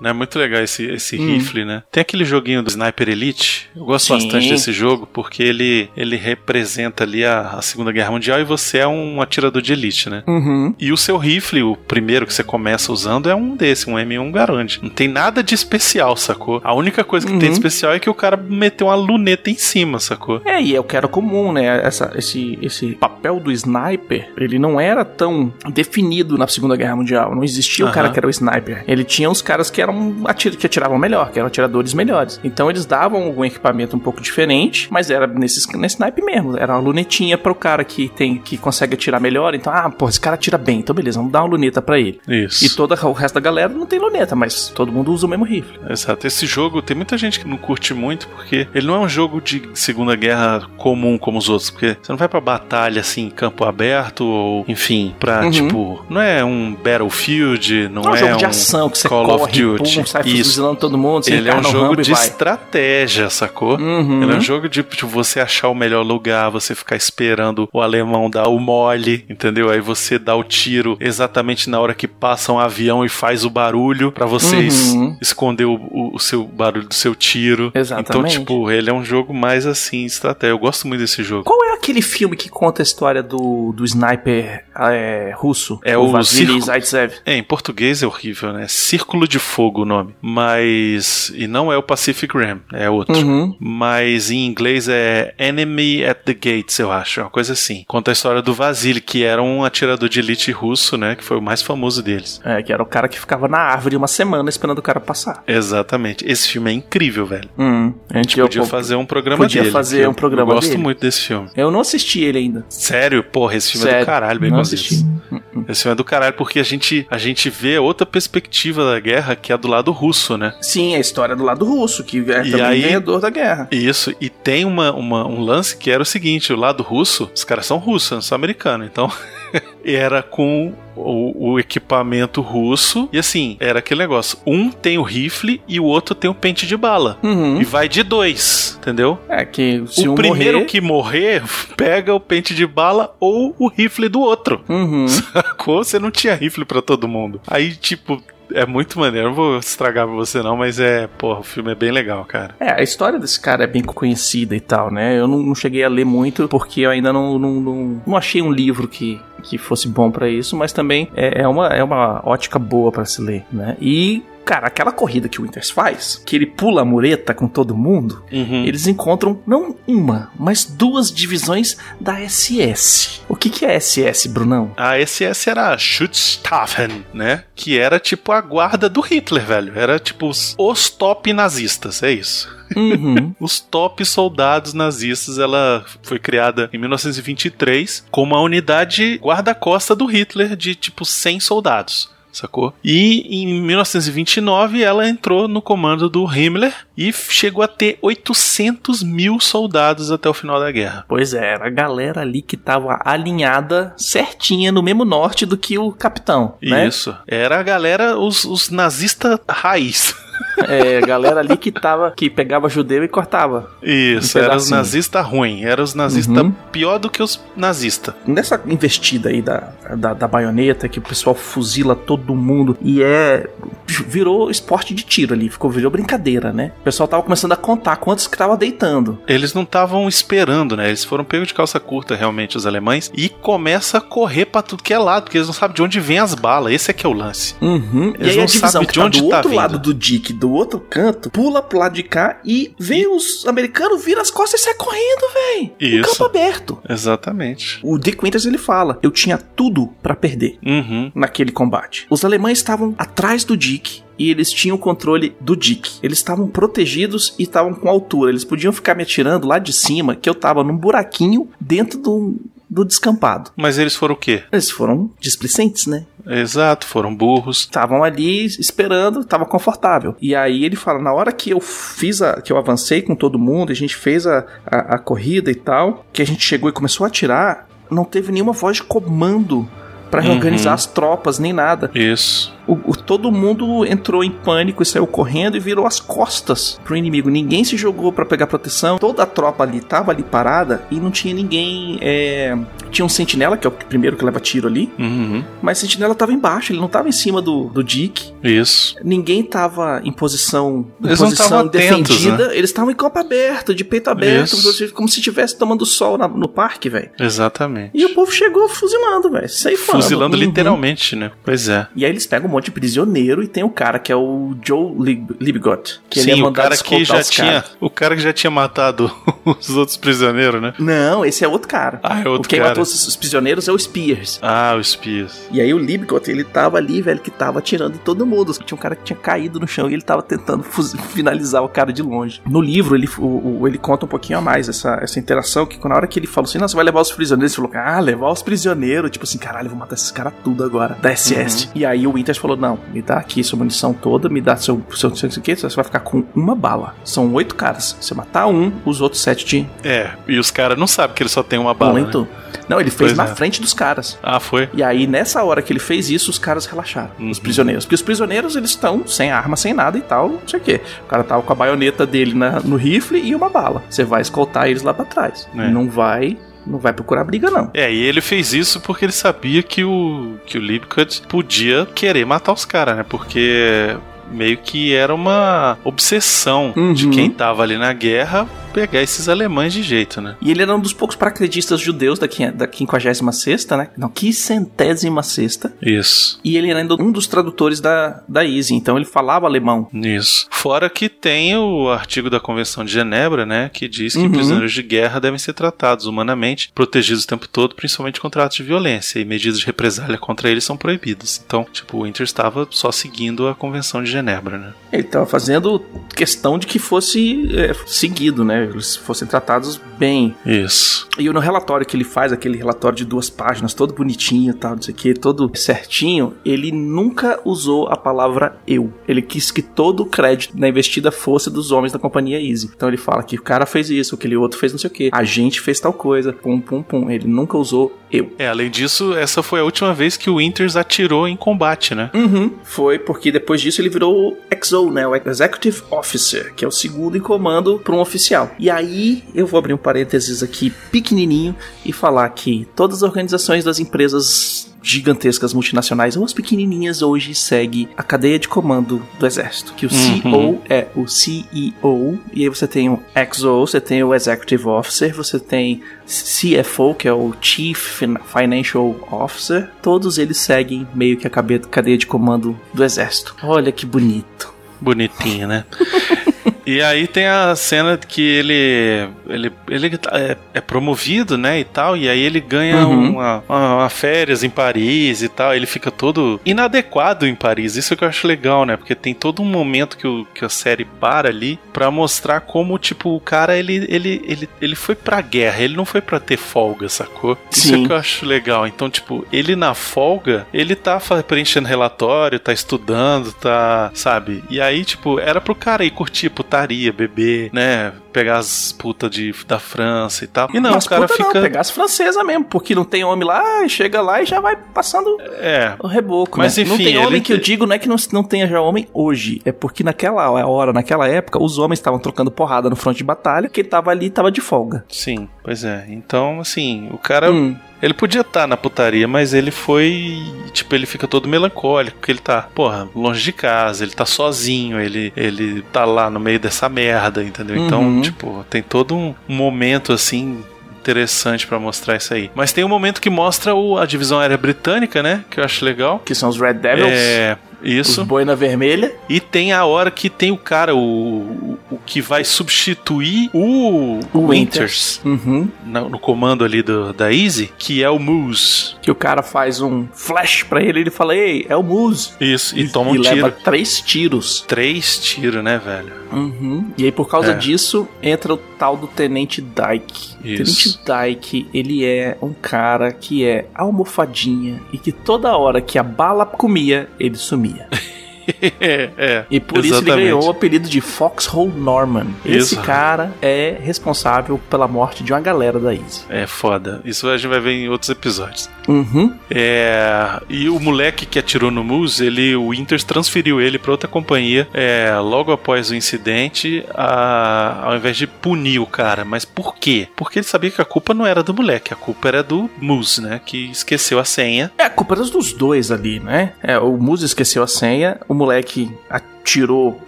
Não 0.00 0.10
é 0.10 0.12
muito 0.12 0.38
legal 0.38 0.62
esse, 0.62 0.84
esse 0.86 1.18
Hum. 1.18 1.26
rifle, 1.26 1.64
né? 1.64 1.82
Tem 1.90 2.00
aquele 2.00 2.24
joguinho 2.24 2.62
do 2.62 2.68
Sniper 2.68 3.08
Elite. 3.08 3.68
Eu 3.76 3.84
gosto 3.84 4.06
Sim. 4.06 4.14
bastante 4.14 4.48
desse 4.50 4.72
jogo 4.72 5.06
porque 5.12 5.42
ele, 5.42 5.88
ele 5.96 6.16
representa 6.16 7.04
ali 7.04 7.24
a, 7.24 7.50
a 7.58 7.62
Segunda 7.62 7.90
Guerra 7.92 8.10
Mundial 8.12 8.40
e 8.40 8.44
você 8.44 8.78
é 8.78 8.86
um 8.86 9.20
atirador 9.20 9.60
de 9.60 9.72
elite, 9.72 10.08
né? 10.08 10.22
Uhum. 10.26 10.74
E 10.78 10.92
o 10.92 10.96
seu 10.96 11.16
rifle, 11.16 11.62
o 11.62 11.76
primeiro 11.76 12.26
que 12.26 12.32
você 12.32 12.44
começa 12.44 12.92
usando, 12.92 13.28
é 13.28 13.34
um 13.34 13.56
desse, 13.56 13.88
um 13.90 13.94
M1 13.94 14.30
Garand. 14.32 14.66
Não 14.82 14.90
tem 14.90 15.08
nada 15.08 15.42
de 15.42 15.54
especial, 15.54 16.16
sacou? 16.16 16.60
A 16.64 16.72
única 16.74 17.02
coisa 17.04 17.26
que 17.26 17.32
tem 17.32 17.40
de 17.40 17.46
Uhum. 17.46 17.52
especial 17.52 17.92
é 17.92 17.98
que 17.98 18.10
o 18.10 18.14
cara 18.14 18.36
meteu 18.36 18.86
uma 18.88 18.94
luneta 18.94 19.50
em 19.50 19.56
cima, 19.56 19.98
sacou? 19.98 20.40
É, 20.44 20.60
e 20.62 20.74
é 20.76 20.80
o 20.80 20.84
que 20.84 20.96
era 20.96 21.08
comum, 21.08 21.52
né? 21.52 21.80
Essa, 21.84 22.12
esse, 22.16 22.58
esse 22.62 22.88
papel 22.94 23.40
do 23.40 23.50
sniper, 23.50 24.30
ele 24.36 24.58
não 24.58 24.80
era 24.80 25.04
tão 25.04 25.52
definido 25.72 26.36
na 26.38 26.46
Segunda 26.46 26.76
Guerra 26.76 26.96
Mundial. 26.96 27.34
Não 27.34 27.42
existia 27.44 27.84
o 27.84 27.88
Aham. 27.88 27.94
cara 27.94 28.10
que 28.10 28.18
era 28.18 28.26
o 28.26 28.30
sniper. 28.30 28.84
Ele 28.86 29.04
tinha 29.04 29.30
os 29.30 29.40
caras 29.42 29.70
que 29.70 29.80
eram 29.80 29.87
atir 30.26 30.56
que 30.56 30.66
atiravam 30.66 30.98
melhor, 30.98 31.30
que 31.30 31.38
eram 31.38 31.46
atiradores 31.48 31.94
melhores. 31.94 32.40
Então 32.42 32.70
eles 32.70 32.86
davam 32.86 33.22
algum 33.24 33.44
equipamento 33.44 33.96
um 33.96 33.98
pouco 33.98 34.20
diferente, 34.20 34.88
mas 34.90 35.10
era 35.10 35.26
nesse, 35.26 35.60
nesse 35.76 35.96
sniper 35.96 36.24
mesmo. 36.24 36.56
Era 36.56 36.74
uma 36.74 36.80
lunetinha 36.80 37.36
pro 37.38 37.54
cara 37.54 37.84
que 37.84 38.08
tem 38.08 38.38
que 38.38 38.56
consegue 38.56 38.94
atirar 38.94 39.20
melhor. 39.20 39.54
Então, 39.54 39.72
ah, 39.72 39.90
pô, 39.90 40.08
esse 40.08 40.20
cara 40.20 40.34
atira 40.34 40.58
bem. 40.58 40.78
Então 40.78 40.94
beleza, 40.94 41.18
vamos 41.18 41.32
dar 41.32 41.42
uma 41.42 41.48
luneta 41.50 41.80
pra 41.82 41.98
ele. 41.98 42.20
Isso. 42.28 42.64
E 42.64 42.70
todo 42.70 42.92
o 42.94 43.12
resto 43.12 43.34
da 43.34 43.40
galera 43.40 43.72
não 43.72 43.86
tem 43.86 43.98
luneta, 43.98 44.34
mas 44.34 44.68
todo 44.68 44.92
mundo 44.92 45.12
usa 45.12 45.26
o 45.26 45.28
mesmo 45.28 45.44
rifle. 45.44 45.78
Exato. 45.88 46.26
Esse 46.26 46.46
jogo 46.46 46.82
tem 46.82 46.96
muita 46.96 47.16
gente 47.16 47.38
que 47.40 47.48
não 47.48 47.56
curte 47.56 47.94
muito 47.94 48.28
porque 48.28 48.66
ele 48.74 48.86
não 48.86 48.94
é 48.94 48.98
um 48.98 49.08
jogo 49.08 49.40
de 49.40 49.68
Segunda 49.74 50.14
Guerra 50.16 50.62
comum 50.76 51.16
como 51.18 51.38
os 51.38 51.48
outros. 51.48 51.70
Porque 51.70 51.96
você 52.00 52.12
não 52.12 52.16
vai 52.16 52.28
pra 52.28 52.40
batalha 52.40 53.00
assim, 53.00 53.26
em 53.26 53.30
campo 53.30 53.64
aberto 53.64 54.24
ou, 54.24 54.64
enfim, 54.68 55.14
pra 55.18 55.42
Uhum. 55.42 55.50
tipo. 55.50 56.04
Não 56.08 56.20
é 56.20 56.44
um 56.44 56.74
Battlefield, 56.74 57.88
não, 57.92 58.02
Não 58.02 58.10
é 58.10 58.12
um 58.12 58.16
é 58.16 58.18
jogo 58.18 58.36
de 58.38 58.44
um 58.44 58.48
ação 58.48 58.90
que 58.90 58.98
você 58.98 59.08
Call 59.08 59.24
corre, 59.26 59.42
of 59.42 59.52
Duty. 59.62 59.77
Pum, 59.78 60.06
sai 60.06 60.22
Isso. 60.26 60.50
fuzilando 60.50 60.76
todo 60.80 60.98
mundo, 60.98 61.24
Ele 61.28 61.48
é 61.48 61.54
um 61.54 61.60
o 61.60 61.62
jogo 61.62 62.02
de 62.02 62.12
estratégia, 62.12 63.30
sacou? 63.30 63.78
Uhum. 63.78 64.22
Ele 64.22 64.32
é 64.32 64.36
um 64.36 64.40
jogo 64.40 64.68
de 64.68 64.82
tipo, 64.82 65.06
você 65.06 65.40
achar 65.40 65.68
o 65.68 65.74
melhor 65.74 66.02
lugar, 66.02 66.50
você 66.50 66.74
ficar 66.74 66.96
esperando 66.96 67.68
o 67.72 67.80
alemão 67.80 68.28
dar 68.30 68.48
o 68.48 68.58
mole, 68.58 69.24
entendeu? 69.28 69.70
Aí 69.70 69.80
você 69.80 70.18
dá 70.18 70.34
o 70.34 70.42
tiro 70.44 70.96
exatamente 71.00 71.68
na 71.70 71.80
hora 71.80 71.94
que 71.94 72.06
passa 72.08 72.52
um 72.52 72.58
avião 72.58 73.04
e 73.04 73.08
faz 73.08 73.44
o 73.44 73.50
barulho 73.50 74.10
pra 74.12 74.26
vocês 74.26 74.92
Uhum. 74.92 75.16
esconder 75.20 75.64
o, 75.64 75.74
o- 75.74 76.14
o 76.14 76.18
seu 76.18 76.44
barulho 76.44 76.86
do 76.88 76.94
seu 76.94 77.14
tiro. 77.14 77.70
Exatamente. 77.74 78.08
Então, 78.10 78.24
tipo, 78.24 78.70
ele 78.70 78.90
é 78.90 78.92
um 78.92 79.04
jogo 79.04 79.32
mais 79.34 79.66
assim, 79.66 80.04
estratégia. 80.04 80.52
Eu 80.52 80.58
gosto 80.58 80.86
muito 80.88 81.00
desse 81.00 81.22
jogo. 81.22 81.44
Qual 81.44 81.64
é 81.64 81.72
aquele 81.74 82.02
filme 82.02 82.36
que 82.36 82.48
conta 82.48 82.82
a 82.82 82.84
história 82.84 83.22
do, 83.22 83.72
do 83.76 83.84
sniper 83.84 84.64
é, 84.78 85.32
russo? 85.36 85.78
É 85.84 85.96
o 85.96 86.10
Vasily 86.10 86.46
Circo- 86.46 86.66
Zaitsev. 86.66 87.12
É, 87.24 87.36
em 87.36 87.42
português 87.42 88.02
é 88.02 88.06
horrível, 88.06 88.52
né? 88.52 88.66
Círculo 88.68 89.26
de 89.28 89.38
Fogo. 89.38 89.67
Fogo 89.68 89.82
o 89.82 89.84
nome. 89.84 90.14
Mas. 90.22 91.30
E 91.34 91.46
não 91.46 91.70
é 91.72 91.76
o 91.76 91.82
Pacific 91.82 92.36
Rim, 92.36 92.60
é 92.72 92.88
outro. 92.88 93.14
Uhum. 93.14 93.54
Mas 93.60 94.30
em 94.30 94.46
inglês 94.46 94.88
é 94.88 95.34
Enemy 95.38 96.04
at 96.06 96.18
the 96.24 96.32
Gates, 96.34 96.78
eu 96.78 96.90
acho. 96.90 97.20
é 97.20 97.22
Uma 97.24 97.30
coisa 97.30 97.52
assim. 97.52 97.84
Conta 97.86 98.10
a 98.10 98.12
história 98.12 98.40
do 98.40 98.54
Vasily, 98.54 99.00
que 99.00 99.24
era 99.24 99.42
um 99.42 99.64
atirador 99.64 100.08
de 100.08 100.20
elite 100.20 100.50
russo, 100.52 100.96
né? 100.96 101.14
Que 101.14 101.22
foi 101.24 101.36
o 101.36 101.42
mais 101.42 101.60
famoso 101.60 102.02
deles. 102.02 102.40
É, 102.44 102.62
que 102.62 102.72
era 102.72 102.82
o 102.82 102.86
cara 102.86 103.08
que 103.08 103.18
ficava 103.20 103.46
na 103.48 103.58
árvore 103.58 103.96
uma 103.96 104.06
semana 104.08 104.48
esperando 104.48 104.78
o 104.78 104.82
cara 104.82 105.00
passar. 105.00 105.42
Exatamente. 105.46 106.24
Esse 106.26 106.48
filme 106.48 106.70
é 106.70 106.74
incrível, 106.74 107.26
velho. 107.26 107.48
Hum, 107.58 107.92
a 108.10 108.18
gente 108.18 108.36
Podia 108.40 108.62
eu- 108.62 108.66
fazer 108.66 108.94
um 108.96 109.04
programa 109.04 109.44
podia 109.44 109.62
dele. 109.62 109.72
fazer 109.72 109.98
que 109.98 110.04
eu- 110.06 110.10
um 110.10 110.14
programa 110.14 110.50
Eu 110.50 110.54
gosto 110.56 110.70
dele. 110.70 110.82
muito 110.82 111.00
desse 111.00 111.20
filme. 111.22 111.48
Eu 111.56 111.70
não 111.70 111.80
assisti 111.80 112.20
ele 112.22 112.38
ainda. 112.38 112.64
Sério? 112.70 113.22
Porra, 113.22 113.56
esse 113.56 113.72
filme 113.72 113.86
é 113.86 113.90
Sério, 113.90 114.06
do 114.06 114.06
caralho, 114.06 114.40
bem 114.40 114.50
não 114.50 114.60
assisti. 114.60 115.04
Hum, 115.30 115.64
Esse 115.68 115.82
filme 115.82 115.92
é 115.92 115.96
do 115.96 116.04
caralho 116.04 116.34
porque 116.34 116.58
a 116.58 116.62
gente, 116.62 117.06
a 117.10 117.18
gente 117.18 117.50
vê 117.50 117.78
outra 117.78 118.06
perspectiva 118.06 118.84
da 118.92 118.98
guerra 119.00 119.34
que 119.36 119.52
é 119.52 119.57
do 119.58 119.68
lado 119.68 119.92
russo, 119.92 120.38
né? 120.38 120.54
Sim, 120.60 120.94
a 120.94 120.98
história 120.98 121.36
do 121.36 121.44
lado 121.44 121.64
russo, 121.64 122.02
que 122.04 122.18
é 122.18 122.46
E 122.46 122.50
também 122.50 122.62
aí- 122.66 122.82
ganhador 122.82 123.20
da 123.20 123.30
guerra. 123.30 123.68
Isso, 123.70 124.14
e 124.20 124.28
tem 124.30 124.64
uma, 124.64 124.92
uma- 124.92 125.26
um 125.26 125.40
lance 125.40 125.76
que 125.76 125.90
era 125.90 126.02
o 126.02 126.06
seguinte: 126.06 126.52
o 126.52 126.56
lado 126.56 126.82
russo, 126.82 127.30
os 127.34 127.44
caras 127.44 127.66
são 127.66 127.78
russos, 127.78 128.10
não 128.12 128.22
são 128.22 128.36
americanos, 128.36 128.86
então. 128.86 129.10
era 129.84 130.22
com 130.22 130.74
o, 130.94 131.52
o 131.52 131.58
equipamento 131.58 132.40
russo, 132.42 133.08
e 133.12 133.18
assim, 133.18 133.56
era 133.60 133.78
aquele 133.78 134.00
negócio: 134.00 134.38
um 134.46 134.70
tem 134.70 134.98
o 134.98 135.02
rifle 135.02 135.62
e 135.66 135.80
o 135.80 135.84
outro 135.84 136.14
tem 136.14 136.30
o 136.30 136.34
pente 136.34 136.66
de 136.66 136.76
bala. 136.76 137.18
Uhum. 137.22 137.60
E 137.60 137.64
vai 137.64 137.88
de 137.88 138.02
dois, 138.02 138.76
entendeu? 138.80 139.18
É 139.28 139.44
que 139.44 139.82
se 139.86 140.06
o 140.08 140.12
um 140.12 140.14
primeiro 140.14 140.58
morrer... 140.58 140.66
que 140.70 140.80
morrer 140.80 141.42
pega 141.76 142.14
o 142.14 142.20
pente 142.20 142.54
de 142.54 142.66
bala 142.66 143.14
ou 143.18 143.54
o 143.58 143.68
rifle 143.68 144.08
do 144.08 144.20
outro. 144.20 144.62
Uhum. 144.68 145.06
Sacou? 145.08 145.82
Você 145.82 145.98
não 145.98 146.10
tinha 146.10 146.34
rifle 146.34 146.64
pra 146.64 146.82
todo 146.82 147.08
mundo. 147.08 147.40
Aí, 147.46 147.74
tipo, 147.74 148.22
é 148.52 148.66
muito 148.66 148.98
maneiro. 148.98 149.28
Não 149.28 149.34
vou 149.34 149.58
estragar 149.58 150.06
pra 150.06 150.14
você, 150.14 150.42
não, 150.42 150.56
mas 150.56 150.78
é, 150.78 151.06
porra, 151.06 151.40
o 151.40 151.44
filme 151.44 151.72
é 151.72 151.74
bem 151.74 151.90
legal, 151.90 152.24
cara. 152.24 152.54
É, 152.60 152.70
a 152.70 152.82
história 152.82 153.18
desse 153.18 153.40
cara 153.40 153.64
é 153.64 153.66
bem 153.66 153.82
conhecida 153.82 154.54
e 154.54 154.60
tal, 154.60 154.90
né? 154.90 155.18
Eu 155.18 155.26
não, 155.26 155.38
não 155.38 155.54
cheguei 155.54 155.84
a 155.84 155.88
ler 155.88 156.04
muito 156.04 156.48
porque 156.48 156.82
eu 156.82 156.90
ainda 156.90 157.12
não, 157.12 157.38
não, 157.38 157.54
não, 157.54 158.02
não 158.06 158.16
achei 158.16 158.42
um 158.42 158.50
livro 158.50 158.88
que, 158.88 159.20
que 159.42 159.56
fosse 159.58 159.88
bom 159.88 160.10
pra 160.10 160.28
isso, 160.28 160.56
mas 160.56 160.72
também 160.72 161.10
é, 161.14 161.42
é 161.42 161.48
uma, 161.48 161.68
é 161.68 161.82
uma 161.82 162.20
ótica 162.24 162.58
boa 162.58 162.90
pra 162.92 163.04
se 163.04 163.20
ler, 163.20 163.44
né? 163.52 163.76
E. 163.80 164.22
Cara, 164.44 164.66
aquela 164.68 164.90
corrida 164.90 165.28
que 165.28 165.38
o 165.38 165.44
Winters 165.44 165.68
faz, 165.68 166.22
que 166.24 166.34
ele 166.34 166.46
pula 166.46 166.80
a 166.80 166.84
mureta 166.84 167.34
com 167.34 167.46
todo 167.46 167.76
mundo, 167.76 168.24
Uhum. 168.32 168.64
eles 168.64 168.86
encontram 168.86 169.42
não 169.46 169.76
uma, 169.86 170.30
mas 170.38 170.64
duas 170.64 171.12
divisões 171.12 171.76
da 172.00 172.18
SS. 172.26 173.20
O 173.28 173.36
que, 173.36 173.50
que 173.50 173.66
é 173.66 173.78
SS, 173.78 174.26
Brunão? 174.26 174.72
A 174.74 174.96
SS 174.98 175.50
era 175.50 175.76
Schutzstaffen, 175.76 177.04
né? 177.12 177.44
Que 177.54 177.78
era 177.78 178.00
tipo 178.00 178.32
a 178.32 178.40
guarda 178.40 178.88
do 178.88 179.02
Hitler, 179.02 179.44
velho. 179.44 179.72
Era 179.78 179.98
tipo 179.98 180.26
os, 180.26 180.54
os 180.58 180.88
top 180.88 181.30
nazistas, 181.34 182.02
é 182.02 182.10
isso. 182.12 182.48
Uhum. 182.76 183.34
Os 183.40 183.60
top 183.60 184.04
soldados 184.04 184.72
nazistas, 184.72 185.38
ela 185.38 185.84
foi 186.02 186.18
criada 186.18 186.68
em 186.72 186.78
1923 186.78 188.06
como 188.10 188.34
uma 188.34 188.42
unidade 188.42 189.18
guarda-costa 189.22 189.94
do 189.94 190.06
Hitler 190.06 190.56
de 190.56 190.74
tipo 190.74 191.04
100 191.04 191.40
soldados. 191.40 192.18
Sacou? 192.32 192.72
E 192.84 193.42
em 193.42 193.60
1929 193.62 194.82
ela 194.82 195.08
entrou 195.08 195.48
no 195.48 195.60
comando 195.60 196.08
do 196.08 196.24
Himmler 196.24 196.72
e 196.96 197.12
chegou 197.12 197.64
a 197.64 197.68
ter 197.68 197.98
800 198.00 199.02
mil 199.02 199.40
soldados 199.40 200.10
até 200.10 200.28
o 200.28 200.34
final 200.34 200.60
da 200.60 200.70
guerra. 200.70 201.04
Pois 201.08 201.34
é, 201.34 201.54
era 201.54 201.66
a 201.66 201.70
galera 201.70 202.20
ali 202.20 202.42
que 202.42 202.56
tava 202.56 203.00
alinhada 203.04 203.94
certinha 203.96 204.70
no 204.70 204.82
mesmo 204.82 205.04
norte 205.04 205.46
do 205.46 205.56
que 205.56 205.78
o 205.78 205.90
capitão, 205.90 206.54
né? 206.62 206.86
Isso. 206.86 207.16
Era 207.26 207.58
a 207.58 207.62
galera, 207.62 208.18
os, 208.18 208.44
os 208.44 208.70
nazistas 208.70 209.38
raiz. 209.48 210.14
É, 210.68 210.98
a 210.98 211.06
galera 211.06 211.38
ali 211.40 211.56
que 211.56 211.70
tava, 211.70 212.10
que 212.14 212.28
pegava 212.28 212.68
judeu 212.68 213.02
e 213.04 213.08
cortava. 213.08 213.70
Isso, 213.82 214.36
Um 214.38 214.42
era 214.42 214.56
os 214.56 214.68
nazistas 214.68 215.24
ruins. 215.24 215.64
Era 215.64 215.80
os 215.82 215.94
nazistas 215.94 216.36
Uhum. 216.36 216.50
pior 216.72 216.98
do 216.98 217.08
que 217.08 217.22
os 217.22 217.40
nazistas. 217.56 218.12
Nessa 218.26 218.60
investida 218.66 219.28
aí 219.30 219.40
da, 219.40 219.68
da, 219.96 220.12
da 220.14 220.26
baioneta, 220.28 220.88
que 220.88 220.98
o 220.98 221.02
pessoal 221.02 221.34
fuzila 221.34 221.94
todo 221.94 222.34
mundo 222.34 222.76
e 222.82 223.02
é. 223.02 223.48
virou 223.86 224.50
esporte 224.50 224.92
de 224.94 225.04
tiro 225.04 225.32
ali, 225.32 225.48
ficou, 225.48 225.70
virou 225.70 225.90
brincadeira, 225.90 226.52
né? 226.52 226.72
O 226.80 226.84
pessoal 226.84 227.08
tava 227.08 227.22
começando 227.22 227.52
a 227.52 227.56
contar 227.56 227.96
quantos 227.96 228.26
que 228.26 228.36
tava 228.36 228.56
deitando. 228.56 229.18
Eles 229.26 229.54
não 229.54 229.62
estavam 229.62 230.08
esperando, 230.08 230.76
né? 230.76 230.88
Eles 230.88 231.04
foram 231.04 231.24
pegos 231.24 231.48
de 231.48 231.54
calça 231.54 231.78
curta, 231.80 232.14
realmente, 232.16 232.56
os 232.56 232.66
alemães, 232.66 233.10
e 233.14 233.28
começa 233.28 233.98
a 233.98 234.00
correr 234.00 234.46
pra 234.46 234.60
tudo 234.60 234.82
que 234.82 234.92
é 234.92 234.98
lado, 234.98 235.24
porque 235.24 235.38
eles 235.38 235.46
não 235.46 235.54
sabem 235.54 235.74
de 235.76 235.82
onde 235.82 236.00
vem 236.00 236.18
as 236.18 236.34
balas. 236.34 236.72
Esse 236.74 236.90
é 236.90 236.94
que 236.94 237.06
é 237.06 237.08
o 237.08 237.12
lance. 237.12 237.54
Uhum. 237.62 238.12
E 238.18 238.22
Eles 238.22 238.30
aí 238.32 238.36
não 238.36 238.42
a 238.42 238.46
divisão 238.46 238.68
sabem 238.70 238.88
de 238.88 238.94
tá 238.94 239.04
onde 239.06 239.22
do 239.22 239.28
tá 239.28 239.36
outro 239.36 239.50
vindo. 239.50 239.58
lado 239.58 239.78
do 239.78 239.94
Dick, 239.94 240.27
do 240.32 240.50
outro 240.50 240.78
canto, 240.80 241.30
pula 241.30 241.62
pro 241.62 241.78
lado 241.78 241.94
de 241.94 242.02
cá 242.02 242.40
e 242.44 242.74
vê 242.78 243.06
os 243.06 243.46
americanos, 243.46 244.04
vira 244.04 244.20
as 244.20 244.30
costas 244.30 244.60
e 244.60 244.64
sai 244.64 244.74
correndo, 244.74 245.32
véi. 245.34 245.72
Um 245.80 246.00
Isso. 246.00 246.10
campo 246.10 246.24
aberto. 246.24 246.78
Exatamente. 246.88 247.80
O 247.82 247.98
Dick 247.98 248.22
Winters 248.22 248.46
ele 248.46 248.58
fala: 248.58 248.98
Eu 249.02 249.10
tinha 249.10 249.38
tudo 249.38 249.88
pra 250.02 250.14
perder 250.14 250.58
Uhum. 250.64 251.10
naquele 251.14 251.52
combate. 251.52 252.06
Os 252.10 252.24
alemães 252.24 252.58
estavam 252.58 252.94
atrás 252.98 253.44
do 253.44 253.56
Dick. 253.56 254.02
E 254.18 254.30
eles 254.32 254.50
tinham 254.50 254.74
o 254.74 254.80
controle 254.80 255.32
do 255.40 255.54
Dick. 255.54 256.00
Eles 256.02 256.18
estavam 256.18 256.48
protegidos 256.48 257.34
e 257.38 257.44
estavam 257.44 257.72
com 257.72 257.88
altura. 257.88 258.30
Eles 258.32 258.44
podiam 258.44 258.72
ficar 258.72 258.96
me 258.96 259.04
atirando 259.04 259.46
lá 259.46 259.60
de 259.60 259.72
cima, 259.72 260.16
que 260.16 260.28
eu 260.28 260.34
tava 260.34 260.64
num 260.64 260.76
buraquinho 260.76 261.48
dentro 261.60 262.00
do, 262.00 262.34
do 262.68 262.84
descampado. 262.84 263.50
Mas 263.56 263.78
eles 263.78 263.94
foram 263.94 264.14
o 264.14 264.18
quê? 264.18 264.42
Eles 264.52 264.70
foram 264.70 265.10
displicentes, 265.18 265.86
né? 265.86 266.06
Exato, 266.26 266.86
foram 266.86 267.14
burros. 267.14 267.60
estavam 267.60 268.04
ali 268.04 268.44
esperando, 268.44 269.24
tava 269.24 269.46
confortável. 269.46 270.14
E 270.20 270.34
aí 270.34 270.64
ele 270.64 270.76
fala, 270.76 271.00
na 271.00 271.12
hora 271.12 271.32
que 271.32 271.50
eu 271.50 271.60
fiz 271.60 272.20
a, 272.20 272.40
que 272.40 272.52
eu 272.52 272.58
avancei 272.58 273.00
com 273.00 273.14
todo 273.14 273.38
mundo, 273.38 273.72
a 273.72 273.74
gente 273.74 273.96
fez 273.96 274.26
a, 274.26 274.44
a, 274.66 274.96
a 274.96 274.98
corrida 274.98 275.50
e 275.50 275.54
tal, 275.54 276.04
que 276.12 276.20
a 276.20 276.26
gente 276.26 276.44
chegou 276.44 276.68
e 276.68 276.72
começou 276.72 277.04
a 277.04 277.08
atirar, 277.08 277.66
não 277.90 278.04
teve 278.04 278.30
nenhuma 278.30 278.52
voz 278.52 278.76
de 278.76 278.82
comando 278.82 279.68
pra 280.10 280.20
Uhum. 280.20 280.28
reorganizar 280.28 280.74
as 280.74 280.86
tropas 280.86 281.38
nem 281.38 281.52
nada. 281.52 281.90
Isso. 281.94 282.56
O, 282.66 282.72
o- 282.90 282.94
todo 282.96 283.32
mundo 283.32 283.86
entrou 283.86 284.22
em 284.22 284.30
pânico 284.30 284.82
e 284.82 284.86
saiu 284.86 285.06
correndo 285.06 285.56
e 285.56 285.60
virou 285.60 285.86
as 285.86 285.98
costas 286.00 286.78
pro 286.84 286.94
inimigo. 286.94 287.30
Ninguém 287.30 287.64
se 287.64 287.78
jogou 287.78 288.12
pra 288.12 288.26
pegar 288.26 288.46
proteção. 288.46 288.98
Toda 288.98 289.22
a 289.22 289.26
tropa 289.26 289.62
ali 289.64 289.80
tava 289.80 290.10
ali 290.12 290.22
parada 290.22 290.84
e 290.90 290.96
não 291.00 291.10
tinha 291.10 291.32
ninguém. 291.34 291.98
é, 292.02 292.56
Tinha 292.90 293.04
um 293.04 293.08
sentinela, 293.08 293.56
que 293.56 293.66
é 293.66 293.68
o 293.68 293.70
primeiro 293.70 294.16
que 294.16 294.24
leva 294.24 294.40
tiro 294.40 294.66
ali, 294.66 294.90
Uhum. 294.98 295.44
mas 295.60 295.76
o 295.78 295.80
sentinela 295.82 296.14
tava 296.14 296.32
embaixo, 296.32 296.72
ele 296.72 296.80
não 296.80 296.88
tava 296.88 297.06
em 297.08 297.12
cima 297.12 297.40
do, 297.42 297.64
do 297.68 297.84
Dick. 297.84 298.32
Isso. 298.42 298.96
Ninguém 299.04 299.42
tava 299.42 300.00
em 300.04 300.10
posição, 300.12 300.86
em 301.02 301.06
Eles 301.06 301.20
não 301.20 301.26
posição 301.28 301.48
tavam 301.50 301.66
atentos, 301.66 302.24
né? 302.24 302.30
defendida. 302.32 302.54
Eles 302.56 302.70
estavam 302.70 302.90
em 302.90 302.94
campo 302.94 303.18
aberto, 303.18 303.74
de 303.74 303.84
peito 303.84 304.08
aberto, 304.08 304.54
Isso. 304.54 304.92
como 304.94 305.08
se- 305.08 305.18
estivesse 305.20 305.56
tomando 305.58 305.84
sol 305.84 306.16
na- 306.16 306.28
no 306.28 306.48
parque, 306.48 306.88
velho. 306.88 307.10
Exatamente. 307.20 307.90
E 307.94 308.04
o 308.06 308.14
povo 308.14 308.30
chegou 308.32 308.68
fuzilando, 308.68 309.30
velho. 309.30 309.48
Ceifando. 309.48 309.97
Fuzilando 310.02 310.36
Uhum. 310.36 310.42
literalmente, 310.42 311.14
né? 311.16 311.30
Pois 311.44 311.68
é. 311.68 311.86
E 311.94 312.04
aí 312.04 312.10
eles 312.10 312.26
pegam 312.26 312.48
um 312.48 312.52
monte 312.52 312.66
de 312.66 312.70
prisioneiro 312.72 313.42
e 313.42 313.48
tem 313.48 313.62
o 313.64 313.70
cara 313.70 313.98
que 313.98 314.12
é 314.12 314.16
o 314.16 314.54
Joe 314.64 314.94
Lib 314.98 315.30
Libgot. 315.40 316.00
Que 316.08 316.20
ele 316.20 316.30
é 316.32 316.34
Sim, 316.36 316.42
o 316.42 316.52
cara 316.52 316.76
que 316.76 317.04
já 317.04 317.22
tinha. 317.22 317.52
caras. 317.62 317.76
O 317.80 317.90
cara 317.90 318.16
que 318.16 318.22
já 318.22 318.32
tinha 318.32 318.50
matado 318.50 319.10
os 319.44 319.70
outros 319.70 319.96
prisioneiros, 319.96 320.60
né? 320.60 320.74
Não, 320.78 321.24
esse 321.24 321.44
é 321.44 321.48
outro 321.48 321.68
cara. 321.68 322.00
Ah, 322.02 322.20
é 322.22 322.28
outro 322.28 322.46
o 322.46 322.48
quem 322.48 322.58
cara. 322.58 322.70
matou 322.70 322.82
os, 322.82 323.06
os 323.06 323.16
prisioneiros 323.16 323.68
é 323.68 323.72
o 323.72 323.78
Spears. 323.78 324.38
Ah, 324.42 324.76
os 324.78 324.88
espias. 324.88 325.46
E 325.50 325.60
aí 325.60 325.72
o 325.72 325.78
Libgot, 325.78 326.28
ele 326.30 326.44
tava 326.44 326.76
ali, 326.78 327.00
velho, 327.02 327.20
que 327.20 327.30
tava 327.30 327.58
atirando 327.58 327.94
em 327.96 327.98
todo 327.98 328.26
mundo. 328.26 328.52
Tinha 328.64 328.76
um 328.76 328.80
cara 328.80 328.94
que 328.96 329.04
tinha 329.04 329.18
caído 329.18 329.58
no 329.60 329.66
chão 329.66 329.88
e 329.90 329.94
ele 329.94 330.02
tava 330.02 330.22
tentando 330.22 330.62
finalizar 331.12 331.62
o 331.62 331.68
cara 331.68 331.92
de 331.92 332.02
longe. 332.02 332.40
No 332.46 332.60
livro, 332.60 332.94
ele, 332.94 333.08
o- 333.18 333.60
o- 333.62 333.68
ele 333.68 333.78
conta 333.78 334.04
um 334.06 334.08
pouquinho 334.08 334.38
a 334.38 334.42
mais 334.42 334.68
essa, 334.68 334.98
essa 335.02 335.18
interação, 335.18 335.66
que 335.66 335.78
na 335.88 335.94
hora 335.94 336.06
que 336.06 336.18
ele 336.18 336.26
falou 336.26 336.48
assim, 336.48 336.58
não, 336.58 336.68
você 336.68 336.76
vai 336.76 336.84
levar 336.84 337.00
os 337.00 337.12
prisioneiros, 337.12 337.56
ele 337.56 337.68
falou, 337.68 337.86
ah, 337.86 338.00
levar 338.00 338.30
os 338.30 338.42
prisioneiros. 338.42 339.10
Tipo 339.10 339.24
assim, 339.24 339.38
caralho, 339.38 339.68
vou 339.68 339.78
matar 339.78 339.87
esses 339.94 340.10
caras 340.10 340.32
tudo 340.44 340.64
agora, 340.64 340.96
da 341.00 341.14
SS. 341.14 341.68
E 341.74 341.84
aí 341.84 342.06
o 342.06 342.12
Winters 342.12 342.38
falou, 342.38 342.56
não, 342.56 342.78
me 342.92 343.00
dá 343.02 343.16
aqui 343.16 343.42
sua 343.44 343.58
munição 343.58 343.92
toda, 343.92 344.28
me 344.28 344.40
dá 344.40 344.56
seu, 344.56 344.82
seu, 344.94 345.14
seu, 345.14 345.30
seu, 345.30 345.42
você 345.42 345.68
vai 345.76 345.84
ficar 345.84 346.00
com 346.00 346.24
uma 346.34 346.54
bala. 346.54 346.94
São 347.04 347.32
oito 347.34 347.54
caras. 347.54 347.96
Se 348.00 348.08
você 348.08 348.14
matar 348.14 348.46
um, 348.46 348.72
os 348.84 349.00
outros 349.00 349.22
sete 349.22 349.44
te 349.44 349.68
É, 349.84 350.10
e 350.26 350.38
os 350.38 350.50
caras 350.50 350.78
não 350.78 350.86
sabem 350.86 351.14
que 351.16 351.22
ele 351.22 351.30
só 351.30 351.42
tem 351.42 351.58
uma 351.58 351.74
bala. 351.74 351.94
né? 351.94 352.00
muito. 352.02 352.26
Não, 352.68 352.78
ele 352.80 352.90
fez 352.90 353.12
Pois 353.12 353.16
na 353.16 353.24
é. 353.24 353.34
frente 353.34 353.60
dos 353.62 353.72
caras. 353.72 354.18
Ah, 354.22 354.38
foi? 354.38 354.68
E 354.74 354.82
aí, 354.82 355.06
nessa 355.06 355.42
hora 355.42 355.62
que 355.62 355.72
ele 355.72 355.80
fez 355.80 356.10
isso, 356.10 356.30
os 356.30 356.38
caras 356.38 356.66
relaxaram. 356.66 357.10
Uhum. 357.18 357.30
Os 357.30 357.38
prisioneiros. 357.38 357.84
Porque 357.84 357.94
os 357.94 358.02
prisioneiros, 358.02 358.56
eles 358.56 358.70
estão 358.70 359.06
sem 359.06 359.30
arma, 359.30 359.56
sem 359.56 359.72
nada 359.72 359.96
e 359.96 360.02
tal, 360.02 360.28
não 360.28 360.40
sei 360.46 360.60
o 360.60 360.62
quê. 360.62 360.80
O 361.04 361.06
cara 361.06 361.24
tava 361.24 361.42
com 361.42 361.52
a 361.52 361.56
baioneta 361.56 362.06
dele 362.06 362.34
na- 362.34 362.60
no 362.60 362.76
rifle 362.76 363.18
e 363.20 363.34
uma 363.34 363.48
bala. 363.48 363.82
Você 363.88 364.04
vai 364.04 364.20
escoltar 364.20 364.68
eles 364.68 364.82
lá 364.82 364.92
pra 364.92 365.04
trás. 365.06 365.48
É. 365.56 365.68
Não 365.70 365.88
vai. 365.88 366.36
Não 366.68 366.78
vai 366.78 366.92
procurar 366.92 367.24
briga, 367.24 367.50
não. 367.50 367.70
É, 367.72 367.92
e 367.92 367.98
ele 368.02 368.20
fez 368.20 368.52
isso 368.52 368.80
porque 368.80 369.04
ele 369.04 369.12
sabia 369.12 369.62
que 369.62 369.82
o, 369.84 370.34
que 370.46 370.58
o 370.58 370.60
Lipcut 370.60 371.22
podia 371.28 371.86
querer 371.94 372.26
matar 372.26 372.52
os 372.52 372.64
caras, 372.64 372.96
né? 372.96 373.04
Porque 373.08 373.96
meio 374.30 374.58
que 374.58 374.94
era 374.94 375.14
uma 375.14 375.78
obsessão 375.82 376.74
Uhum. 376.76 376.92
de 376.92 377.08
quem 377.08 377.30
tava 377.30 377.62
ali 377.62 377.78
na 377.78 377.92
guerra 377.94 378.46
pegar 378.78 379.02
esses 379.02 379.28
alemães 379.28 379.72
de 379.72 379.82
jeito, 379.82 380.20
né? 380.20 380.36
E 380.40 380.50
ele 380.50 380.62
era 380.62 380.74
um 380.74 380.80
dos 380.80 380.92
poucos 380.92 381.16
paraquedistas 381.16 381.80
judeus 381.80 382.18
da, 382.18 382.26
da 382.54 382.68
56 382.70 383.66
né? 383.70 383.88
Não, 383.96 384.08
quinquagésima 384.08 385.22
sexta. 385.22 385.72
Isso. 385.82 386.38
E 386.44 386.56
ele 386.56 386.70
era 386.70 386.80
ainda 386.80 386.94
um 386.94 387.10
dos 387.10 387.26
tradutores 387.26 387.80
da, 387.80 388.22
da 388.28 388.44
Easy, 388.44 388.74
então 388.74 388.96
ele 388.96 389.04
falava 389.04 389.46
alemão. 389.46 389.88
Isso. 389.92 390.46
Fora 390.50 390.88
que 390.88 391.08
tem 391.08 391.56
o 391.56 391.88
artigo 391.90 392.30
da 392.30 392.38
Convenção 392.38 392.84
de 392.84 392.92
Genebra, 392.92 393.44
né, 393.44 393.70
que 393.72 393.88
diz 393.88 394.14
que 394.14 394.18
Uhum. 394.20 394.30
prisioneiros 394.30 394.72
de 394.72 394.82
guerra 394.82 395.20
devem 395.20 395.38
ser 395.38 395.52
tratados 395.52 396.06
humanamente, 396.06 396.70
protegidos 396.74 397.24
o 397.24 397.26
tempo 397.26 397.48
todo, 397.48 397.74
principalmente 397.74 398.20
contra 398.20 398.44
atos 398.44 398.58
de 398.58 398.62
violência, 398.62 399.18
e 399.18 399.24
medidas 399.24 399.58
de 399.58 399.66
represália 399.66 400.18
contra 400.18 400.50
eles 400.50 400.64
são 400.64 400.76
proibidas. 400.76 401.42
Então, 401.44 401.66
tipo, 401.72 401.98
o 401.98 402.06
Inter 402.06 402.24
estava 402.24 402.66
só 402.70 402.92
seguindo 402.92 403.48
a 403.48 403.54
Convenção 403.54 404.02
de 404.02 404.10
Genebra, 404.10 404.58
né? 404.58 404.72
Ele 404.92 405.02
estava 405.02 405.26
fazendo 405.26 405.82
questão 406.14 406.58
de 406.58 406.66
que 406.66 406.78
fosse 406.78 407.48
é, 407.56 407.74
seguido, 407.86 408.44
né? 408.44 408.67
Eles 408.74 408.96
fossem 408.96 409.26
tratados 409.26 409.80
bem. 409.98 410.34
Isso. 410.44 411.08
E 411.18 411.28
no 411.28 411.40
relatório 411.40 411.86
que 411.86 411.96
ele 411.96 412.04
faz, 412.04 412.32
aquele 412.32 412.56
relatório 412.56 412.96
de 412.96 413.04
duas 413.04 413.28
páginas, 413.28 413.74
todo 413.74 413.92
bonitinho 413.92 414.50
e 414.50 414.54
tal, 414.54 414.76
não 414.76 414.82
sei 414.82 414.94
o 414.94 414.96
que, 414.96 415.14
todo 415.14 415.50
certinho, 415.56 416.34
ele 416.44 416.70
nunca 416.70 417.40
usou 417.44 417.88
a 417.88 417.96
palavra 417.96 418.56
eu. 418.66 418.92
Ele 419.06 419.20
quis 419.22 419.50
que 419.50 419.62
todo 419.62 420.00
o 420.00 420.06
crédito 420.06 420.58
na 420.58 420.68
investida 420.68 421.10
fosse 421.10 421.50
dos 421.50 421.72
homens 421.72 421.92
da 421.92 421.98
companhia 421.98 422.40
Easy. 422.40 422.70
Então 422.74 422.88
ele 422.88 422.96
fala 422.96 423.22
que 423.22 423.36
o 423.36 423.42
cara 423.42 423.66
fez 423.66 423.90
isso, 423.90 424.14
aquele 424.14 424.36
outro 424.36 424.58
fez 424.58 424.72
não 424.72 424.78
sei 424.78 424.88
o 424.88 424.92
que, 424.92 425.10
a 425.12 425.24
gente 425.24 425.60
fez 425.60 425.80
tal 425.80 425.92
coisa, 425.92 426.32
pum, 426.32 426.60
pum, 426.60 426.82
pum. 426.82 427.10
Ele 427.10 427.26
nunca 427.26 427.56
usou 427.56 427.96
eu. 428.10 428.32
É, 428.38 428.48
além 428.48 428.70
disso, 428.70 429.14
essa 429.14 429.42
foi 429.42 429.60
a 429.60 429.64
última 429.64 429.92
vez 429.92 430.16
que 430.16 430.30
o 430.30 430.40
Inters 430.40 430.76
atirou 430.76 431.28
em 431.28 431.36
combate, 431.36 431.94
né? 431.94 432.10
Uhum. 432.14 432.52
Foi 432.62 432.98
porque 432.98 433.30
depois 433.30 433.60
disso 433.60 433.80
ele 433.80 433.88
virou 433.88 434.32
o 434.32 434.36
XO, 434.64 434.90
né? 434.90 435.06
O 435.06 435.14
Executive 435.14 435.82
Officer, 435.90 436.54
que 436.54 436.64
é 436.64 436.68
o 436.68 436.70
segundo 436.70 437.16
em 437.16 437.20
comando 437.20 437.78
para 437.78 437.94
um 437.94 438.00
oficial. 438.00 438.47
E 438.58 438.70
aí 438.70 439.24
eu 439.34 439.46
vou 439.46 439.58
abrir 439.58 439.74
um 439.74 439.78
parênteses 439.78 440.42
aqui 440.42 440.70
pequenininho 440.90 441.54
e 441.84 441.92
falar 441.92 442.28
que 442.30 442.66
todas 442.76 442.98
as 442.98 443.02
organizações 443.02 443.64
das 443.64 443.78
empresas 443.78 444.68
gigantescas 444.80 445.52
multinacionais 445.52 446.16
ou 446.16 446.24
as 446.24 446.32
pequenininhas 446.32 447.02
hoje 447.02 447.34
segue 447.34 447.88
a 447.96 448.02
cadeia 448.02 448.38
de 448.38 448.46
comando 448.48 449.02
do 449.18 449.26
exército, 449.26 449.74
que 449.74 449.84
o 449.86 449.90
Uhum. 449.92 450.22
CEO 450.22 450.62
é 450.68 450.86
o 450.94 451.06
CEO 451.08 452.18
e 452.32 452.42
aí 452.44 452.48
você 452.48 452.66
tem 452.66 452.88
o 452.88 453.00
XO, 453.34 453.60
você 453.66 453.80
tem 453.80 454.02
o 454.04 454.14
Executive 454.14 454.68
Officer, 454.68 455.14
você 455.14 455.38
tem 455.40 455.82
CFO, 456.06 456.94
que 456.94 457.08
é 457.08 457.12
o 457.12 457.34
Chief 457.40 457.76
Fin- 457.98 458.16
Financial 458.24 458.96
Officer, 459.10 459.68
todos 459.82 460.16
eles 460.16 460.38
seguem 460.38 460.86
meio 460.94 461.16
que 461.16 461.26
a 461.26 461.30
cadeia 461.30 461.98
de 461.98 462.06
comando 462.06 462.58
do 462.72 462.84
exército. 462.84 463.34
Olha 463.42 463.72
que 463.72 463.84
bonito. 463.84 464.54
Bonitinho, 464.80 465.48
né? 465.48 465.64
E 466.66 466.82
aí 466.82 467.06
tem 467.06 467.26
a 467.26 467.54
cena 467.56 467.96
que 467.96 468.20
ele 468.22 469.08
ele, 469.28 469.52
ele 469.70 469.98
é, 470.12 470.36
é 470.54 470.60
promovido, 470.60 471.36
né, 471.38 471.58
e 471.60 471.64
tal, 471.64 471.96
e 471.96 472.08
aí 472.08 472.20
ele 472.20 472.40
ganha 472.40 472.86
Uhum. 472.86 473.12
uma, 473.14 473.42
uma, 473.48 473.74
uma 473.76 473.88
férias 473.88 474.42
em 474.44 474.50
Paris 474.50 475.22
e 475.22 475.28
tal, 475.28 475.54
ele 475.54 475.66
fica 475.66 475.90
todo 475.90 476.40
inadequado 476.44 477.26
em 477.26 477.34
Paris, 477.34 477.76
isso 477.76 477.96
que 477.96 478.04
eu 478.04 478.08
acho 478.08 478.26
legal, 478.26 478.64
né, 478.64 478.76
porque 478.76 478.94
tem 478.94 479.14
todo 479.14 479.42
um 479.42 479.44
momento 479.44 479.96
que, 479.96 480.06
o, 480.06 480.26
que 480.34 480.44
a 480.44 480.48
série 480.48 480.84
para 480.84 481.28
ali 481.28 481.58
pra 481.72 481.90
mostrar 481.90 482.40
como, 482.40 482.78
tipo, 482.78 483.14
o 483.14 483.20
cara, 483.20 483.56
ele, 483.56 483.86
ele, 483.88 484.22
ele, 484.26 484.48
ele 484.60 484.74
foi 484.74 484.94
pra 484.94 485.20
guerra, 485.20 485.62
ele 485.62 485.76
não 485.76 485.84
foi 485.84 486.00
pra 486.00 486.18
ter 486.20 486.36
folga, 486.36 486.88
sacou? 486.88 487.36
Isso 487.50 487.68
Sim. 487.68 487.84
é 487.84 487.86
que 487.86 487.92
eu 487.92 487.96
acho 487.96 488.26
legal, 488.26 488.66
então, 488.66 488.90
tipo, 488.90 489.26
ele 489.32 489.54
na 489.56 489.74
folga, 489.74 490.46
ele 490.52 490.74
tá 490.74 491.00
preenchendo 491.26 491.68
relatório, 491.68 492.38
tá 492.40 492.52
estudando, 492.52 493.32
tá, 493.32 493.90
sabe, 493.94 494.42
e 494.50 494.60
aí, 494.60 494.84
tipo, 494.84 495.18
era 495.20 495.40
pro 495.40 495.54
cara 495.54 495.84
ir 495.84 495.90
curtir 495.90 496.30
putaria, 496.38 496.92
beber, 496.92 497.50
né, 497.52 497.92
pegar 498.12 498.38
as 498.38 498.70
putas 498.70 499.10
de, 499.10 499.34
da 499.44 499.58
França 499.58 500.22
e 500.24 500.28
tal. 500.28 500.48
E 500.54 500.60
não, 500.60 500.70
Mas 500.70 500.86
o 500.86 500.88
cara 500.88 501.02
puta 501.02 501.14
fica. 501.14 501.34
não, 501.34 501.42
pegar 501.42 501.60
as 501.62 501.70
francesas 501.70 502.24
mesmo, 502.24 502.44
porque 502.44 502.76
não 502.76 502.84
tem 502.84 503.02
homem 503.02 503.26
lá, 503.26 503.66
chega 503.66 504.00
lá 504.00 504.22
e 504.22 504.26
já 504.26 504.38
vai 504.40 504.54
passando 504.72 505.16
É. 505.40 505.74
o 505.80 505.88
reboco, 505.88 506.38
Mas, 506.38 506.56
né? 506.56 506.64
não 506.64 506.74
enfim, 506.76 506.84
tem 506.84 506.96
homem 506.98 507.14
ele- 507.14 507.20
que 507.22 507.32
eu 507.32 507.38
digo, 507.38 507.66
não 507.66 507.74
é 507.74 507.78
que 507.78 507.88
não, 507.88 507.96
não 508.12 508.22
tenha 508.22 508.46
já 508.46 508.60
homem 508.60 508.86
hoje, 508.94 509.42
é 509.44 509.50
porque 509.50 509.82
naquela 509.82 510.30
hora, 510.30 510.72
naquela 510.72 511.08
época, 511.08 511.42
os 511.42 511.58
homens 511.58 511.80
estavam 511.80 511.98
trocando 511.98 512.30
porrada 512.30 512.70
no 512.70 512.76
fronte 512.76 512.98
de 512.98 513.04
batalha, 513.04 513.48
que 513.48 513.60
ele 513.62 513.68
tava 513.68 513.90
ali, 513.90 514.08
tava 514.10 514.30
de 514.30 514.40
folga. 514.40 514.84
Sim, 514.88 515.28
pois 515.42 515.64
é. 515.64 515.86
Então, 515.88 516.38
assim, 516.38 516.88
o 516.92 516.98
cara. 516.98 517.32
Hum. 517.32 517.56
Ele 517.82 517.94
podia 517.94 518.22
estar 518.22 518.46
na 518.46 518.56
putaria, 518.56 519.06
mas 519.06 519.32
ele 519.32 519.50
foi. 519.50 520.20
Tipo, 520.52 520.74
ele 520.74 520.86
fica 520.86 521.06
todo 521.06 521.28
melancólico, 521.28 521.96
porque 521.98 522.10
ele 522.12 522.18
tá, 522.18 522.42
porra, 522.54 522.88
longe 522.94 523.22
de 523.22 523.32
casa, 523.32 523.84
ele 523.84 523.92
tá 523.92 524.04
sozinho, 524.04 524.80
ele, 524.80 525.12
ele 525.16 525.62
tá 525.72 525.84
lá 525.84 526.10
no 526.10 526.18
meio 526.18 526.40
dessa 526.40 526.68
merda, 526.68 527.22
entendeu? 527.22 527.56
Então, 527.56 527.82
Uhum. 527.82 528.00
tipo, 528.02 528.44
tem 528.50 528.62
todo 528.62 528.96
um 528.96 529.14
momento 529.28 529.92
assim. 529.92 530.42
Interessante 530.80 531.46
pra 531.46 531.58
mostrar 531.58 531.96
isso 531.96 532.14
aí. 532.14 532.30
Mas 532.34 532.50
tem 532.50 532.64
um 532.64 532.68
momento 532.68 532.98
que 533.00 533.10
mostra 533.10 533.54
o- 533.54 533.76
a 533.76 533.84
divisão 533.84 534.20
aérea 534.20 534.38
britânica, 534.38 535.02
né? 535.02 535.22
Que 535.30 535.38
eu 535.38 535.44
acho 535.44 535.62
legal. 535.62 535.98
Que 535.98 536.14
são 536.14 536.30
os 536.30 536.40
Red 536.40 536.54
Devils, 536.54 536.88
É. 536.90 537.36
Isso. 537.62 538.00
os 538.02 538.06
boina 538.06 538.34
vermelha. 538.36 538.94
E 539.08 539.20
tem 539.20 539.52
a 539.52 539.64
hora 539.64 539.90
que 539.90 540.08
tem 540.08 540.30
o 540.30 540.36
cara, 540.36 540.74
o, 540.74 541.58
o, 541.70 541.78
que 541.84 542.00
vai 542.00 542.24
substituir 542.24 543.30
o, 543.32 544.00
O 544.12 544.26
Winters 544.28 545.00
Uhum. 545.04 545.48
no, 545.64 545.88
no 545.90 545.98
comando 545.98 546.44
ali 546.44 546.62
do, 546.62 546.92
da 546.92 547.12
Easy, 547.12 547.50
que 547.58 547.82
é 547.82 547.90
o 547.90 547.98
Moose. 547.98 548.74
Que 548.82 548.90
o 548.90 548.94
cara 548.94 549.22
faz 549.22 549.60
um 549.60 549.86
flash 549.92 550.42
pra 550.44 550.62
ele 550.62 550.78
e 550.78 550.82
ele 550.82 550.90
fala, 550.90 551.14
ei, 551.14 551.46
é 551.48 551.56
o 551.56 551.62
Moose. 551.62 552.10
Isso, 552.20 552.58
e, 552.58 552.68
toma 552.68 552.90
um 552.90 552.96
e 552.96 553.00
tiro. 553.00 553.14
leva 553.14 553.30
três 553.30 553.80
tiros. 553.80 554.44
Três 554.46 554.98
tiros, 554.98 555.42
né, 555.42 555.58
velho? 555.62 555.92
Uhum. 556.12 556.70
E 556.78 556.84
aí, 556.84 556.92
por 556.92 557.08
causa 557.08 557.32
É. 557.32 557.34
disso, 557.34 557.86
entra 558.02 558.32
o 558.32 558.36
tal 558.36 558.76
do 558.76 558.86
Tenente 558.86 559.40
Dyke. 559.42 560.16
Isso. 560.24 560.78
Tenente 560.84 561.14
Dyke, 561.14 561.48
ele 561.52 561.84
é 561.84 562.16
um 562.22 562.32
cara 562.32 562.92
que 562.92 563.24
é 563.24 563.46
almofadinha 563.54 564.60
e 564.72 564.78
que 564.78 564.90
toda 564.92 565.36
hora 565.36 565.60
que 565.60 565.78
a 565.78 565.82
bala 565.82 566.24
comia, 566.24 566.88
ele 566.98 567.16
sumia. 567.16 567.47
É, 567.56 567.97
é. 568.60 569.24
E 569.30 569.40
por 569.40 569.58
isso 569.58 569.68
ele 569.68 569.76
Exatamente. 569.76 570.04
ganhou 570.04 570.24
o 570.26 570.30
apelido 570.30 570.68
de 570.68 570.80
Foxhole 570.80 571.50
Norman. 571.52 572.06
Esse 572.24 572.54
Isso. 572.54 572.62
cara 572.62 573.12
é 573.22 573.56
responsável 573.60 574.38
pela 574.50 574.68
morte 574.68 575.02
de 575.02 575.12
uma 575.12 575.20
galera 575.20 575.58
da 575.58 575.74
Easy. 575.74 576.02
É 576.08 576.26
foda. 576.26 576.80
Isso 576.84 577.08
a 577.08 577.16
gente 577.16 577.28
vai 577.28 577.40
ver 577.40 577.52
em 577.52 577.68
outros 577.68 577.88
episódios. 577.90 578.48
Uhum. 578.68 579.14
É, 579.30 580.20
e 580.28 580.48
o 580.48 580.58
moleque 580.60 581.06
que 581.06 581.18
atirou 581.18 581.50
no 581.50 581.64
Moose, 581.64 582.04
ele, 582.04 582.36
o 582.36 582.50
Winters 582.50 582.84
transferiu 582.84 583.40
ele 583.40 583.58
pra 583.58 583.72
outra 583.72 583.88
companhia 583.88 584.46
é, 584.52 584.94
logo 585.00 585.32
após 585.32 585.70
o 585.70 585.74
incidente, 585.74 586.64
a- 586.74 587.62
ao 587.64 587.76
invés 587.76 587.96
de 587.96 588.06
punir 588.06 588.58
o 588.58 588.66
cara. 588.66 589.04
Mas 589.04 589.24
por 589.24 589.54
quê? 589.56 589.88
Porque 589.96 590.18
ele 590.18 590.26
sabia 590.26 590.50
que 590.50 590.60
a 590.60 590.64
culpa 590.64 590.92
não 590.92 591.06
era 591.06 591.22
do 591.22 591.32
moleque, 591.32 591.72
a 591.72 591.76
culpa 591.76 592.08
era 592.08 592.22
do 592.22 592.50
Moose, 592.60 593.00
né? 593.00 593.20
Que 593.24 593.50
esqueceu 593.50 593.98
a 593.98 594.04
senha. 594.04 594.50
É 594.58 594.64
a 594.64 594.70
culpa 594.70 594.94
era 594.94 595.04
dos 595.04 595.32
dois 595.32 595.70
ali, 595.70 595.98
né? 596.00 596.32
É, 596.42 596.58
o 596.58 596.76
Musa 596.76 597.06
esqueceu 597.06 597.42
a 597.42 597.46
senha, 597.46 597.98
o 598.08 598.14
moleque 598.18 598.70
atirou 598.90 599.80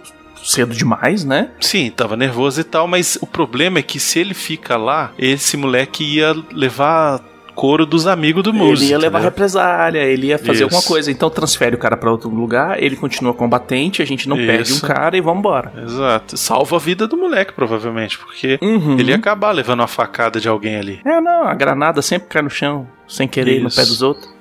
cedo 0.43 0.73
demais, 0.73 1.23
né? 1.23 1.49
Sim, 1.59 1.91
tava 1.95 2.15
nervoso 2.17 2.61
e 2.61 2.63
tal, 2.63 2.87
mas 2.87 3.17
o 3.21 3.27
problema 3.27 3.77
é 3.79 3.83
que 3.83 3.99
se 3.99 4.17
ele 4.19 4.33
fica 4.33 4.75
lá, 4.75 5.11
esse 5.17 5.55
moleque 5.55 6.03
ia 6.03 6.35
levar 6.51 7.19
couro 7.53 7.85
dos 7.85 8.07
amigos 8.07 8.41
do 8.43 8.51
Moose. 8.53 8.85
ele 8.85 8.91
ia 8.91 8.97
levar 8.97 9.19
entendeu? 9.19 9.29
represália, 9.29 9.99
ele 9.99 10.27
ia 10.27 10.39
fazer 10.39 10.53
Isso. 10.53 10.63
alguma 10.63 10.81
coisa. 10.81 11.11
Então 11.11 11.29
transfere 11.29 11.75
o 11.75 11.77
cara 11.77 11.95
pra 11.95 12.09
outro 12.09 12.29
lugar, 12.29 12.81
ele 12.81 12.95
continua 12.95 13.33
combatente, 13.35 14.01
a 14.01 14.05
gente 14.05 14.27
não 14.27 14.37
perde 14.37 14.71
um 14.71 14.75
Isso. 14.77 14.87
cara 14.87 15.15
e 15.15 15.21
vambora. 15.21 15.71
Exato. 15.83 16.37
Salva 16.37 16.77
a 16.77 16.79
vida 16.79 17.07
do 17.07 17.17
moleque, 17.17 17.53
provavelmente, 17.53 18.17
porque 18.17 18.57
Uhum. 18.63 18.97
ele 18.97 19.11
ia 19.11 19.17
acabar 19.17 19.51
levando 19.51 19.81
uma 19.81 19.87
facada 19.87 20.39
de 20.39 20.47
alguém 20.47 20.77
ali. 20.77 21.01
É, 21.05 21.21
não, 21.21 21.43
a 21.43 21.53
granada 21.53 22.01
sempre 22.01 22.29
cai 22.29 22.41
no 22.41 22.49
chão, 22.49 22.87
sem 23.07 23.27
querer, 23.27 23.61
no 23.61 23.67
Isso. 23.67 23.75
pé 23.79 23.85
dos 23.85 24.01
outros. 24.01 24.33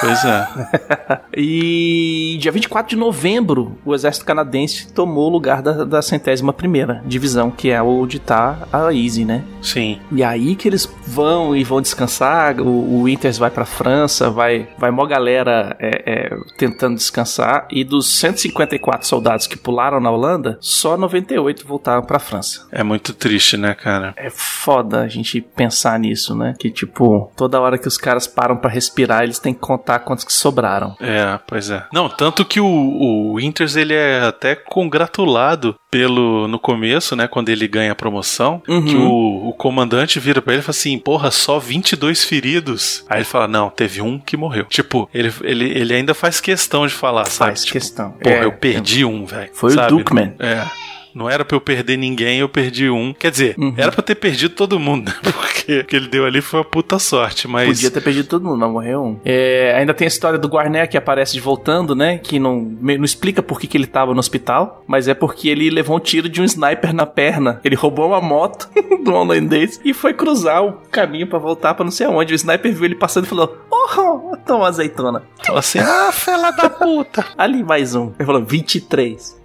Pois 0.00 0.24
é. 0.24 0.46
E 1.38 2.38
dia 2.40 2.50
24 2.50 2.88
de 2.88 2.96
novembro, 2.96 3.76
o 3.84 3.94
exército 3.94 4.24
canadense 4.24 4.90
tomou 4.90 5.26
o 5.26 5.32
lugar 5.32 5.60
da, 5.60 5.84
da 5.84 6.00
centésima 6.00 6.50
primeira 6.50 7.02
divisão, 7.04 7.50
que 7.50 7.70
é 7.70 7.82
onde 7.82 8.18
tá 8.18 8.66
a 8.72 8.92
Easy, 8.94 9.24
né? 9.24 9.44
Sim. 9.60 10.00
E 10.10 10.24
aí 10.24 10.56
que 10.56 10.66
eles 10.66 10.90
vão 11.06 11.54
e 11.54 11.62
vão 11.62 11.82
descansar, 11.82 12.58
o, 12.58 12.66
o 12.66 13.02
Winters 13.02 13.36
vai 13.36 13.50
pra 13.50 13.66
França, 13.66 14.30
vai, 14.30 14.68
vai 14.78 14.90
mó 14.90 15.04
galera 15.04 15.76
é, 15.78 16.02
é, 16.06 16.36
tentando 16.56 16.96
descansar, 16.96 17.68
e 17.70 17.84
dos 17.84 18.18
154 18.18 19.06
soldados 19.06 19.46
que 19.46 19.58
pularam 19.58 20.00
na 20.00 20.10
Holanda, 20.10 20.56
só 20.60 20.96
98 20.96 21.66
voltaram 21.66 22.02
pra 22.02 22.18
França. 22.18 22.66
É 22.72 22.82
muito 22.82 23.12
triste, 23.12 23.56
né, 23.56 23.74
cara? 23.74 24.14
É 24.16 24.30
foda 24.30 25.02
a 25.02 25.08
gente 25.08 25.40
pensar 25.40 25.98
nisso, 25.98 26.34
né? 26.34 26.54
Que 26.58 26.70
tipo, 26.70 27.30
toda 27.36 27.60
hora 27.60 27.76
que 27.76 27.88
os 27.88 27.98
caras 27.98 28.26
param 28.26 28.56
pra 28.56 28.70
respirar, 28.70 29.22
eles 29.22 29.38
têm 29.38 29.52
que 29.52 29.60
contar 29.60 29.85
quantos 30.00 30.24
que 30.24 30.32
sobraram. 30.32 30.96
É, 31.00 31.38
pois 31.46 31.70
é. 31.70 31.84
Não, 31.92 32.08
tanto 32.08 32.44
que 32.44 32.60
o, 32.60 32.66
o 32.66 33.34
Winters 33.36 33.76
ele 33.76 33.94
é 33.94 34.20
até 34.20 34.54
congratulado 34.54 35.74
pelo 35.90 36.48
no 36.48 36.58
começo, 36.58 37.14
né, 37.16 37.26
quando 37.28 37.48
ele 37.48 37.66
ganha 37.68 37.92
a 37.92 37.94
promoção, 37.94 38.62
Uhum. 38.68 38.84
que 38.84 38.96
o, 38.96 39.48
o 39.48 39.52
comandante 39.54 40.18
vira 40.20 40.42
pra 40.42 40.52
ele 40.54 40.60
e 40.60 40.64
fala 40.64 40.70
assim: 40.76 40.98
"Porra, 40.98 41.30
só 41.30 41.58
22 41.58 42.24
feridos". 42.24 43.04
Aí 43.08 43.18
ele 43.18 43.24
fala: 43.24 43.46
"Não, 43.46 43.70
teve 43.70 44.00
um 44.02 44.18
que 44.18 44.36
morreu". 44.36 44.64
Tipo, 44.64 45.08
ele, 45.14 45.32
ele, 45.42 45.64
ele 45.70 45.94
ainda 45.94 46.14
faz 46.14 46.40
questão 46.40 46.86
de 46.86 46.92
falar, 46.92 47.24
sabe? 47.26 47.50
Faz 47.50 47.60
Tipo, 47.64 47.72
questão. 47.72 48.10
Porra, 48.12 48.34
É, 48.36 48.44
eu 48.44 48.52
perdi 48.52 49.04
um, 49.04 49.24
velho. 49.24 49.50
Foi 49.54 49.70
o 49.70 49.74
sabe? 49.74 49.88
Dukeman. 49.90 50.34
É. 50.38 50.62
Não 51.16 51.30
era 51.30 51.46
pra 51.46 51.56
eu 51.56 51.60
perder 51.62 51.96
ninguém, 51.96 52.40
eu 52.40 52.48
perdi 52.48 52.90
um. 52.90 53.14
Quer 53.14 53.30
dizer, 53.30 53.54
Uhum. 53.56 53.72
era 53.78 53.90
pra 53.90 54.00
eu 54.00 54.04
ter 54.04 54.14
perdido 54.16 54.54
todo 54.54 54.78
mundo, 54.78 55.08
né? 55.24 55.32
Porque 55.32 55.78
o 55.80 55.84
que 55.86 55.96
ele 55.96 56.08
deu 56.08 56.26
ali 56.26 56.42
foi 56.42 56.60
uma 56.60 56.64
puta 56.66 56.98
sorte, 56.98 57.48
mas. 57.48 57.66
Podia 57.68 57.90
ter 57.90 58.02
perdido 58.02 58.28
todo 58.28 58.44
mundo, 58.44 58.58
mas 58.58 58.70
morreu 58.70 59.02
um. 59.02 59.18
É, 59.24 59.74
ainda 59.78 59.94
tem 59.94 60.04
a 60.04 60.08
história 60.08 60.38
do 60.38 60.46
Guarné 60.46 60.86
que 60.86 60.96
aparece 60.98 61.32
de 61.32 61.40
voltando, 61.40 61.94
né? 61.94 62.18
Que 62.18 62.38
não, 62.38 62.60
não 62.60 63.04
explica 63.04 63.42
por 63.42 63.58
que, 63.58 63.66
que 63.66 63.78
ele 63.78 63.86
tava 63.86 64.12
no 64.12 64.20
hospital, 64.20 64.84
mas 64.86 65.08
é 65.08 65.14
porque 65.14 65.48
ele 65.48 65.70
levou 65.70 65.96
um 65.96 66.00
tiro 66.00 66.28
de 66.28 66.42
um 66.42 66.44
sniper 66.44 66.92
na 66.92 67.06
perna. 67.06 67.60
Ele 67.64 67.74
roubou 67.76 68.08
uma 68.08 68.20
moto 68.20 68.68
do 69.02 69.14
holandês 69.14 69.80
e 69.82 69.94
foi 69.94 70.12
cruzar 70.12 70.62
o 70.64 70.72
caminho 70.90 71.26
pra 71.26 71.38
voltar 71.38 71.72
pra 71.74 71.82
não 71.84 71.90
sei 71.90 72.06
aonde. 72.06 72.34
O 72.34 72.36
sniper 72.36 72.74
viu 72.74 72.84
ele 72.84 72.94
passando 72.94 73.24
e 73.24 73.28
falou: 73.28 73.56
Oh, 73.70 74.36
toma 74.44 74.60
uma 74.64 74.68
azeitona. 74.68 75.22
Fala 75.46 75.60
assim, 75.60 75.78
ah, 75.82 76.10
fela 76.12 76.50
da 76.50 76.68
puta. 76.68 77.24
Ali 77.38 77.62
mais 77.64 77.94
um. 77.94 78.12
Ele 78.18 78.26
falou: 78.26 78.44
23. 78.44 79.40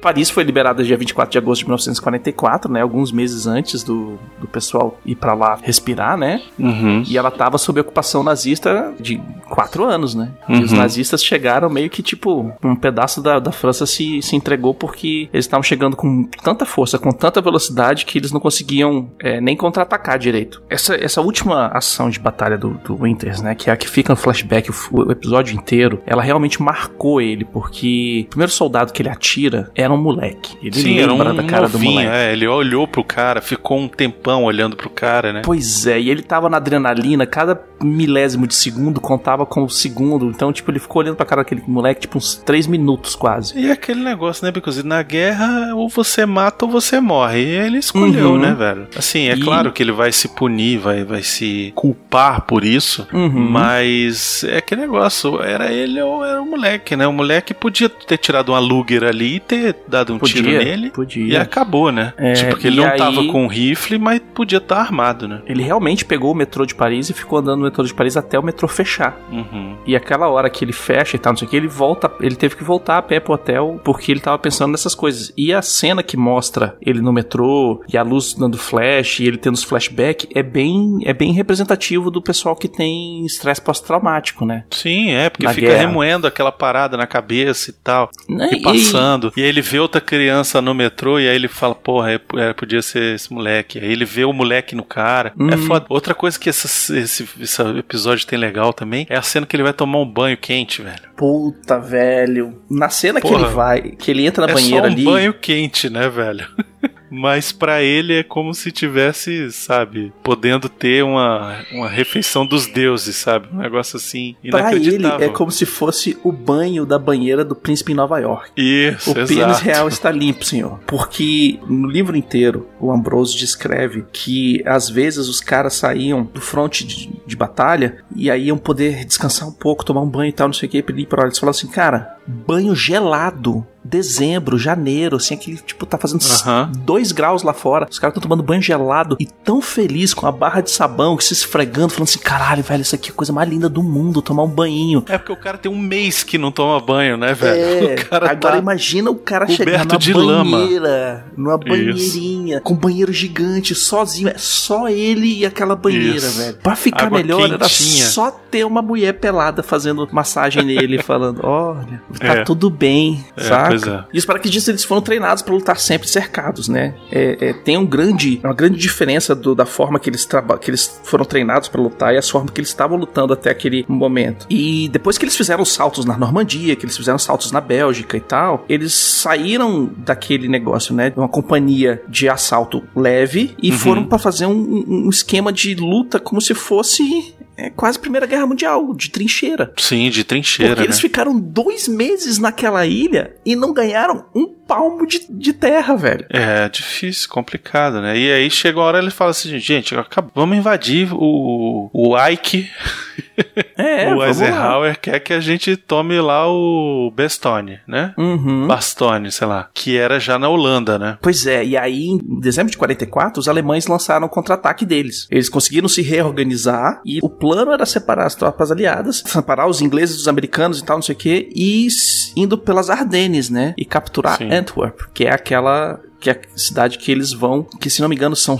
Paris 0.00 0.30
foi 0.30 0.44
liberada 0.44 0.84
dia 0.84 0.96
24 0.96 1.32
de 1.32 1.38
agosto 1.38 1.60
de 1.60 1.66
1944, 1.66 2.70
né? 2.70 2.80
Alguns 2.82 3.10
meses 3.12 3.46
antes 3.46 3.82
do, 3.82 4.18
do 4.40 4.46
pessoal 4.46 4.98
ir 5.04 5.16
pra 5.16 5.34
lá 5.34 5.58
respirar, 5.62 6.16
né? 6.16 6.42
Uhum. 6.58 7.02
E 7.06 7.16
ela 7.18 7.30
tava 7.30 7.58
sob 7.58 7.80
ocupação 7.80 8.22
nazista 8.22 8.94
de 9.00 9.20
quatro 9.48 9.84
anos, 9.84 10.14
né? 10.14 10.30
E 10.48 10.62
os 10.62 10.72
Uhum. 10.72 10.78
nazistas 10.78 11.24
chegaram 11.24 11.68
meio 11.70 11.88
que, 11.90 12.02
tipo, 12.02 12.52
um 12.62 12.76
pedaço 12.76 13.22
da, 13.22 13.38
da 13.38 13.50
França 13.52 13.86
se, 13.86 14.20
se 14.22 14.36
entregou 14.36 14.74
porque 14.74 15.28
eles 15.32 15.44
estavam 15.46 15.62
chegando 15.62 15.96
com 15.96 16.24
tanta 16.42 16.64
força, 16.66 16.98
com 16.98 17.12
tanta 17.12 17.40
velocidade, 17.40 18.04
que 18.04 18.18
eles 18.18 18.32
não 18.32 18.40
conseguiam 18.40 19.10
é, 19.18 19.40
nem 19.40 19.56
contra-atacar 19.56 20.18
direito. 20.18 20.62
Essa, 20.68 20.94
essa 20.94 21.20
última 21.20 21.66
ação 21.68 22.10
de 22.10 22.18
batalha 22.18 22.58
do, 22.58 22.70
do 22.84 23.02
Winters, 23.02 23.40
né? 23.40 23.54
Que 23.54 23.70
é 23.70 23.72
a 23.72 23.76
que 23.76 23.88
fica 23.88 24.12
no 24.12 24.16
flashback 24.16 24.70
o, 24.70 24.74
o 24.92 25.12
episódio 25.12 25.54
inteiro, 25.56 26.00
ela 26.06 26.22
realmente 26.22 26.60
marcou 26.62 27.20
ele, 27.20 27.44
porque 27.44 28.22
o 28.26 28.30
primeiro 28.30 28.52
soldado 28.52 28.92
que 28.92 29.02
ele 29.02 29.08
atira 29.08 29.70
era 29.74 29.92
um 29.92 29.95
moleque. 29.96 30.56
Ele 30.62 30.74
Sim, 30.78 30.98
era 30.98 31.12
um 31.12 31.18
lembra 31.18 31.34
da 31.34 31.42
cara 31.44 31.68
do 31.68 31.72
novinho, 31.74 31.92
moleque. 31.94 32.10
é, 32.14 32.32
ele 32.32 32.46
olhou 32.46 32.86
pro 32.86 33.04
cara, 33.04 33.40
ficou 33.40 33.78
um 33.78 33.88
tempão 33.88 34.44
olhando 34.44 34.76
pro 34.76 34.90
cara, 34.90 35.32
né? 35.32 35.42
Pois 35.44 35.86
é, 35.86 36.00
e 36.00 36.10
ele 36.10 36.22
tava 36.22 36.48
na 36.48 36.56
adrenalina, 36.56 37.26
cada 37.26 37.60
milésimo 37.82 38.46
de 38.46 38.54
segundo 38.54 39.00
contava 39.00 39.44
com 39.44 39.62
o 39.64 39.68
segundo, 39.70 40.26
então, 40.30 40.50
tipo, 40.52 40.70
ele 40.70 40.78
ficou 40.78 41.02
olhando 41.02 41.16
pra 41.16 41.26
cara 41.26 41.42
daquele 41.42 41.62
moleque, 41.66 42.02
tipo, 42.02 42.16
uns 42.18 42.34
três 42.36 42.66
minutos 42.66 43.14
quase. 43.14 43.58
E 43.58 43.70
aquele 43.70 44.02
negócio, 44.02 44.44
né, 44.44 44.50
Because 44.50 44.82
na 44.82 45.02
guerra 45.02 45.74
ou 45.74 45.88
você 45.88 46.24
mata 46.24 46.64
ou 46.64 46.70
você 46.70 47.00
morre. 47.00 47.40
E 47.42 47.48
ele 47.50 47.78
escolheu, 47.78 48.30
Uhum. 48.32 48.38
né, 48.38 48.54
velho? 48.54 48.86
Assim, 48.96 49.28
é 49.28 49.34
E- 49.34 49.40
claro 49.40 49.72
que 49.72 49.82
ele 49.82 49.92
vai 49.92 50.10
se 50.12 50.28
punir, 50.28 50.78
vai, 50.78 51.04
vai 51.04 51.22
se 51.22 51.72
culpar 51.74 52.42
por 52.42 52.64
isso, 52.64 53.06
Uhum. 53.12 53.28
mas 53.50 54.42
é 54.44 54.56
aquele 54.58 54.80
negócio, 54.82 55.42
era 55.42 55.70
ele 55.72 56.00
ou 56.00 56.24
era 56.24 56.40
o 56.40 56.46
moleque, 56.46 56.96
né? 56.96 57.06
O 57.06 57.12
moleque 57.12 57.52
podia 57.52 57.88
ter 57.88 58.16
tirado 58.18 58.50
uma 58.50 58.58
Luger 58.58 59.04
ali 59.04 59.36
e 59.36 59.40
ter 59.40 59.75
dado 59.88 60.14
um 60.14 60.18
tiro 60.18 60.44
Podia, 60.44 60.58
nele. 60.58 60.86
E 60.86 60.90
podia. 60.90 61.42
acabou, 61.42 61.90
né? 61.92 62.12
É, 62.16 62.32
tipo, 62.34 62.56
que 62.56 62.66
ele 62.66 62.76
e 62.76 62.80
não 62.80 62.90
aí- 62.90 62.98
tava 62.98 63.24
com 63.26 63.44
um 63.44 63.46
rifle, 63.46 63.98
mas 63.98 64.20
podia 64.34 64.58
estar 64.58 64.78
armado, 64.78 65.28
né? 65.28 65.42
Ele 65.46 65.62
realmente 65.62 66.04
pegou 66.04 66.32
o 66.32 66.34
metrô 66.34 66.64
de 66.66 66.74
Paris 66.74 67.08
e 67.10 67.12
ficou 67.14 67.38
andando 67.38 67.58
no 67.60 67.64
metrô 67.64 67.84
de 67.84 67.94
Paris 67.94 68.16
até 68.16 68.38
o 68.38 68.42
metrô 68.42 68.66
fechar. 68.68 69.18
Uhum. 69.30 69.76
E 69.86 69.94
aquela 69.96 70.28
hora 70.28 70.50
que 70.50 70.64
ele 70.64 70.72
fecha 70.72 71.16
e 71.16 71.18
tal, 71.18 71.32
não 71.32 71.38
sei 71.38 71.46
o 71.46 71.50
que, 71.50 71.56
ele 71.56 71.68
volta, 71.68 72.10
ele 72.20 72.36
teve 72.36 72.56
que 72.56 72.64
voltar 72.64 72.98
a 72.98 73.02
pé 73.02 73.20
pro 73.20 73.34
hotel 73.34 73.80
porque 73.84 74.10
ele 74.12 74.20
tava 74.20 74.38
pensando 74.38 74.72
nessas 74.72 74.94
coisas. 74.94 75.32
E 75.36 75.52
a 75.52 75.62
cena 75.62 76.02
que 76.02 76.16
mostra 76.16 76.76
ele 76.80 77.00
no 77.00 77.12
metrô 77.12 77.82
e 77.92 77.96
a 77.96 78.02
luz 78.02 78.34
dando 78.34 78.58
flash 78.58 79.20
e 79.20 79.26
ele 79.26 79.36
tendo 79.36 79.54
os 79.54 79.62
flashback 79.64 80.28
é 80.34 80.42
bem, 80.42 80.98
é 81.04 81.12
bem 81.12 81.32
representativo 81.32 82.10
do 82.10 82.20
pessoal 82.20 82.56
que 82.56 82.68
tem 82.68 83.24
estresse 83.24 83.60
pós-traumático, 83.60 84.44
né? 84.44 84.64
Sim, 84.70 85.10
é, 85.12 85.30
porque 85.30 85.46
Na 85.46 85.52
fica 85.54 85.68
guerra. 85.68 85.80
remoendo 85.86 86.26
aquela 86.26 86.50
parada 86.52 86.96
na 86.96 87.06
cabeça 87.06 87.70
e 87.70 87.72
tal. 87.72 88.10
Né? 88.28 88.50
E 88.52 88.60
passando. 88.62 89.32
E 89.36 89.42
aí 89.42 89.48
ele 89.48 89.62
vê 89.68 89.78
outra 89.78 90.00
criança 90.00 90.60
no 90.62 90.74
metrô 90.74 91.18
e 91.20 91.28
aí 91.28 91.34
ele 91.34 91.48
fala, 91.48 91.74
porra, 91.74 92.12
é, 92.12 92.20
é, 92.36 92.52
podia 92.52 92.80
ser 92.82 93.14
esse 93.14 93.32
moleque. 93.32 93.78
Aí 93.78 93.90
ele 93.92 94.04
vê 94.04 94.24
o 94.24 94.32
moleque 94.32 94.74
no 94.74 94.84
cara. 94.84 95.32
É 95.38 95.54
Hum. 95.56 95.66
foda. 95.66 95.86
Outra 95.88 96.14
coisa 96.14 96.38
que 96.38 96.48
essa- 96.48 96.66
esse, 96.98 97.28
esse 97.40 97.62
episódio 97.78 98.26
tem 98.26 98.38
legal 98.38 98.72
também 98.72 99.06
é 99.10 99.16
a 99.16 99.22
cena 99.22 99.46
que 99.46 99.54
ele 99.56 99.62
vai 99.62 99.72
tomar 99.72 99.98
um 99.98 100.06
banho 100.06 100.36
quente, 100.36 100.82
velho. 100.82 101.00
Puta, 101.16 101.78
velho. 101.78 102.60
Na 102.70 102.88
cena 102.88 103.20
que 103.20 103.28
Porra. 103.28 103.44
ele 103.46 103.54
vai, 103.54 103.82
que 103.82 104.10
ele 104.10 104.26
entra 104.26 104.46
na 104.46 104.52
é 104.52 104.54
banheira 104.54 104.88
um 104.88 104.92
ali. 104.92 105.04
banho 105.04 105.34
quente, 105.34 105.88
né, 105.90 106.08
velho? 106.08 106.46
Mas 107.18 107.50
pra 107.52 107.82
ele 107.82 108.14
é 108.18 108.22
como 108.22 108.52
se 108.54 108.70
tivesse, 108.70 109.50
sabe, 109.52 110.12
podendo 110.22 110.68
ter 110.68 111.02
uma, 111.02 111.64
uma 111.72 111.88
refeição 111.88 112.46
dos 112.46 112.66
deuses, 112.66 113.16
sabe? 113.16 113.48
Um 113.52 113.58
negócio 113.58 113.96
assim 113.96 114.36
Pra 114.50 114.72
ele 114.74 114.84
inacreditável. 114.84 115.26
é 115.26 115.32
como 115.32 115.50
se 115.50 115.64
fosse 115.64 116.18
o 116.22 116.30
banho 116.30 116.84
da 116.84 116.98
banheira 116.98 117.44
do 117.44 117.54
príncipe 117.54 117.92
em 117.92 117.94
Nova 117.94 118.18
York. 118.18 118.50
Isso, 118.56 119.10
O 119.10 119.14
pênis 119.14 119.30
exato. 119.30 119.64
real 119.64 119.88
está 119.88 120.10
limpo, 120.10 120.44
senhor. 120.44 120.78
Porque 120.86 121.58
no 121.68 121.88
livro 121.88 122.16
inteiro, 122.16 122.68
o 122.80 122.92
Ambrose 122.92 123.36
descreve 123.36 124.04
que 124.12 124.62
às 124.66 124.88
vezes 124.90 125.28
os 125.28 125.40
caras 125.40 125.74
saíam 125.74 126.22
do 126.24 126.40
fronte 126.40 126.86
de, 126.86 127.10
de 127.26 127.36
batalha 127.36 127.98
e 128.14 128.30
aí 128.30 128.46
iam 128.46 128.58
poder 128.58 129.04
descansar 129.04 129.48
um 129.48 129.52
pouco, 129.52 129.84
tomar 129.84 130.02
um 130.02 130.08
banho 130.08 130.28
e 130.28 130.32
tal, 130.32 130.48
não 130.48 130.54
sei 130.54 130.68
o 130.68 130.70
que, 130.70 130.82
pedir 130.82 131.06
pra. 131.06 131.24
Eles 131.24 131.38
falavam 131.38 131.56
assim, 131.58 131.68
cara, 131.68 132.15
banho 132.26 132.74
gelado. 132.74 133.66
Dezembro, 133.88 134.58
janeiro, 134.58 135.14
assim, 135.14 135.34
aquele 135.34 135.58
tipo 135.58 135.86
tá 135.86 135.96
fazendo 135.96 136.20
Aham. 136.42 136.72
2 136.78 137.12
graus 137.12 137.44
lá 137.44 137.52
fora. 137.52 137.86
Os 137.88 138.00
caras 138.00 138.16
estão 138.16 138.28
tomando 138.28 138.42
banho 138.42 138.60
gelado 138.60 139.16
e 139.20 139.26
tão 139.26 139.62
feliz 139.62 140.12
com 140.12 140.26
a 140.26 140.32
barra 140.32 140.60
de 140.60 140.72
sabão, 140.72 141.16
que 141.16 141.22
se 141.22 141.32
esfregando, 141.32 141.90
falando 141.90 142.08
assim: 142.08 142.18
caralho, 142.18 142.64
velho, 142.64 142.82
isso 142.82 142.96
aqui 142.96 143.10
é 143.10 143.12
a 143.12 143.14
coisa 143.14 143.32
mais 143.32 143.48
linda 143.48 143.68
do 143.68 143.84
mundo, 143.84 144.20
tomar 144.20 144.42
um 144.42 144.48
banhinho. 144.48 145.04
É 145.08 145.16
porque 145.16 145.32
o 145.32 145.36
cara 145.36 145.56
tem 145.56 145.70
um 145.70 145.78
mês 145.78 146.24
que 146.24 146.36
não 146.36 146.50
toma 146.50 146.80
banho, 146.80 147.16
né, 147.16 147.32
velho? 147.32 147.90
É, 147.90 147.96
agora 148.10 148.36
tá... 148.36 148.58
imagina 148.58 149.08
o 149.08 149.14
cara 149.14 149.46
chegar 149.46 149.86
na 149.86 149.96
de 149.96 150.12
lama. 150.12 150.58
banheira, 150.58 151.24
numa 151.36 151.56
banheirinha, 151.56 152.60
com 152.60 152.74
um 152.74 152.76
banheiro 152.76 153.12
gigante, 153.12 153.72
sozinho, 153.72 154.30
é 154.30 154.34
só 154.36 154.88
ele 154.88 155.32
e 155.32 155.46
aquela 155.46 155.76
banheira, 155.76 156.16
Isso. 156.16 156.38
velho. 156.40 156.56
Pra 156.56 156.74
ficar 156.74 157.06
Água 157.06 157.18
melhor, 157.18 157.52
era 157.52 157.68
só 157.68 158.32
ter 158.50 158.64
uma 158.64 158.82
mulher 158.82 159.12
pelada 159.12 159.62
fazendo 159.62 160.08
massagem 160.10 160.64
nele, 160.64 161.00
falando, 161.04 161.40
olha, 161.44 162.02
tá 162.18 162.34
É. 162.38 162.44
tudo 162.44 162.68
bem, 162.70 163.24
É, 163.36 163.44
saca? 163.44 164.06
é. 164.10 164.14
E 164.14 164.18
os 164.18 164.24
paraquedistas 164.24 164.68
eles 164.68 164.84
foram 164.84 165.00
treinados 165.02 165.42
pra 165.42 165.54
lutar 165.54 165.78
sempre 165.78 166.08
cercados, 166.08 166.68
né? 166.68 166.94
É, 167.10 167.48
é, 167.48 167.52
tem 167.52 167.76
um 167.76 167.86
grande, 167.86 168.40
uma 168.44 168.54
grande 168.54 168.78
diferença 168.78 169.34
do- 169.34 169.54
da 169.54 169.66
forma 169.66 169.98
que 169.98 170.08
eles, 170.10 170.26
que 170.60 170.70
eles 170.70 171.00
foram 171.04 171.24
treinados 171.24 171.68
pra 171.68 171.80
lutar 171.80 172.14
e 172.14 172.18
as 172.18 172.28
formas 172.28 172.50
que 172.50 172.60
eles 172.60 172.70
estavam 172.70 172.96
lutando 172.98 173.32
até 173.32 173.50
aquele 173.50 173.84
momento. 173.88 174.46
E 174.50 174.88
depois 174.88 175.18
que 175.18 175.24
eles 175.24 175.36
fizeram 175.36 175.62
os 175.62 175.72
saltos 175.72 176.04
na 176.04 176.16
Normandia, 176.16 176.76
que 176.76 176.84
eles 176.84 176.96
fizeram 176.96 177.18
saltos 177.18 177.52
na 177.52 177.60
Bélgica 177.60 178.16
e 178.16 178.20
tal, 178.20 178.64
eles 178.68 178.94
saíram 178.94 179.90
daquele 179.98 180.48
negócio, 180.48 180.94
né? 180.94 181.10
De 181.10 181.18
uma 181.18 181.28
companhia 181.28 182.02
de 182.08 182.28
assalto 182.28 182.82
leve 182.94 183.54
e 183.62 183.70
Uhum. 183.70 183.78
foram 183.78 184.04
pra 184.04 184.18
fazer 184.18 184.46
um, 184.46 184.84
um 184.86 185.08
esquema 185.10 185.52
de 185.52 185.74
luta 185.74 186.18
como 186.18 186.40
se 186.40 186.54
fosse 186.54 187.34
é, 187.56 187.70
quase 187.70 187.98
Primeira 187.98 188.26
Guerra 188.26 188.46
Mundial, 188.46 188.94
de 188.94 189.10
trincheira. 189.10 189.72
Sim, 189.78 190.10
de 190.10 190.22
trincheira, 190.24 190.70
Porque 190.74 190.82
né? 190.82 190.86
eles 190.88 191.00
ficaram 191.00 191.38
dois 191.38 191.88
meses 191.88 192.38
naquela 192.38 192.84
ilha 192.86 193.34
e 193.44 193.56
não 193.56 193.72
ganharam 193.72 194.26
um 194.34 194.46
palmo 194.46 195.06
de, 195.06 195.20
de 195.30 195.52
terra, 195.52 195.96
velho. 195.96 196.26
É 196.28 196.68
difícil, 196.68 197.28
complicado, 197.28 198.00
né? 198.00 198.18
E 198.18 198.30
aí 198.32 198.50
chega 198.50 198.78
uma 198.78 198.84
hora 198.84 198.98
ele 198.98 199.10
fala 199.10 199.30
assim, 199.30 199.58
gente, 199.58 199.94
acab- 199.94 200.30
vamos 200.34 200.56
invadir 200.58 201.08
o, 201.12 201.88
o 201.92 202.16
Ike, 202.28 202.68
É, 203.76 204.12
o. 204.14 204.24
Eisenhower 204.24 204.98
quer 204.98 205.20
que 205.20 205.32
a 205.32 205.40
gente 205.40 205.76
tome 205.76 206.18
lá 206.20 206.48
o 206.48 207.12
Bestone, 207.14 207.78
né? 207.86 208.14
Uhum. 208.16 208.66
Bastone, 208.66 209.30
sei 209.30 209.46
lá, 209.46 209.68
que 209.74 209.96
era 209.96 210.18
já 210.18 210.38
na 210.38 210.48
Holanda, 210.48 210.98
né? 210.98 211.18
Pois 211.20 211.46
é, 211.46 211.64
e 211.64 211.76
aí 211.76 212.06
em 212.06 212.18
dezembro 212.40 212.70
de 212.70 212.78
44, 212.78 213.38
os 213.38 213.48
alemães 213.48 213.86
lançaram 213.86 214.26
o 214.26 214.30
contra-ataque 214.30 214.86
deles. 214.86 215.26
Eles 215.30 215.48
conseguiram 215.48 215.88
se 215.88 216.00
reorganizar 216.00 217.00
e 217.04 217.18
o 217.22 217.28
plano 217.28 217.72
era 217.72 217.84
separar 217.84 218.26
as 218.26 218.34
tropas 218.34 218.70
aliadas, 218.70 219.22
separar 219.26 219.66
os 219.66 219.82
ingleses 219.82 220.16
dos 220.16 220.28
americanos 220.28 220.78
e 220.78 220.84
tal, 220.84 220.96
não 220.96 221.02
sei 221.02 221.14
o 221.14 221.18
que, 221.18 221.50
e 221.54 221.86
indo 222.34 222.56
pelas 222.56 222.88
Ardennes, 222.88 223.50
né? 223.50 223.74
E 223.76 223.84
capturar 223.84 224.38
Sim. 224.38 224.50
Antwerp, 224.50 225.00
que 225.12 225.24
é 225.24 225.32
aquela 225.32 226.00
que 226.18 226.30
é 226.30 226.32
a 226.32 226.58
cidade 226.58 226.98
que 226.98 227.12
eles 227.12 227.32
vão, 227.32 227.62
que 227.62 227.90
se 227.90 228.00
não 228.00 228.08
me 228.08 228.16
engano 228.16 228.34
são 228.34 228.58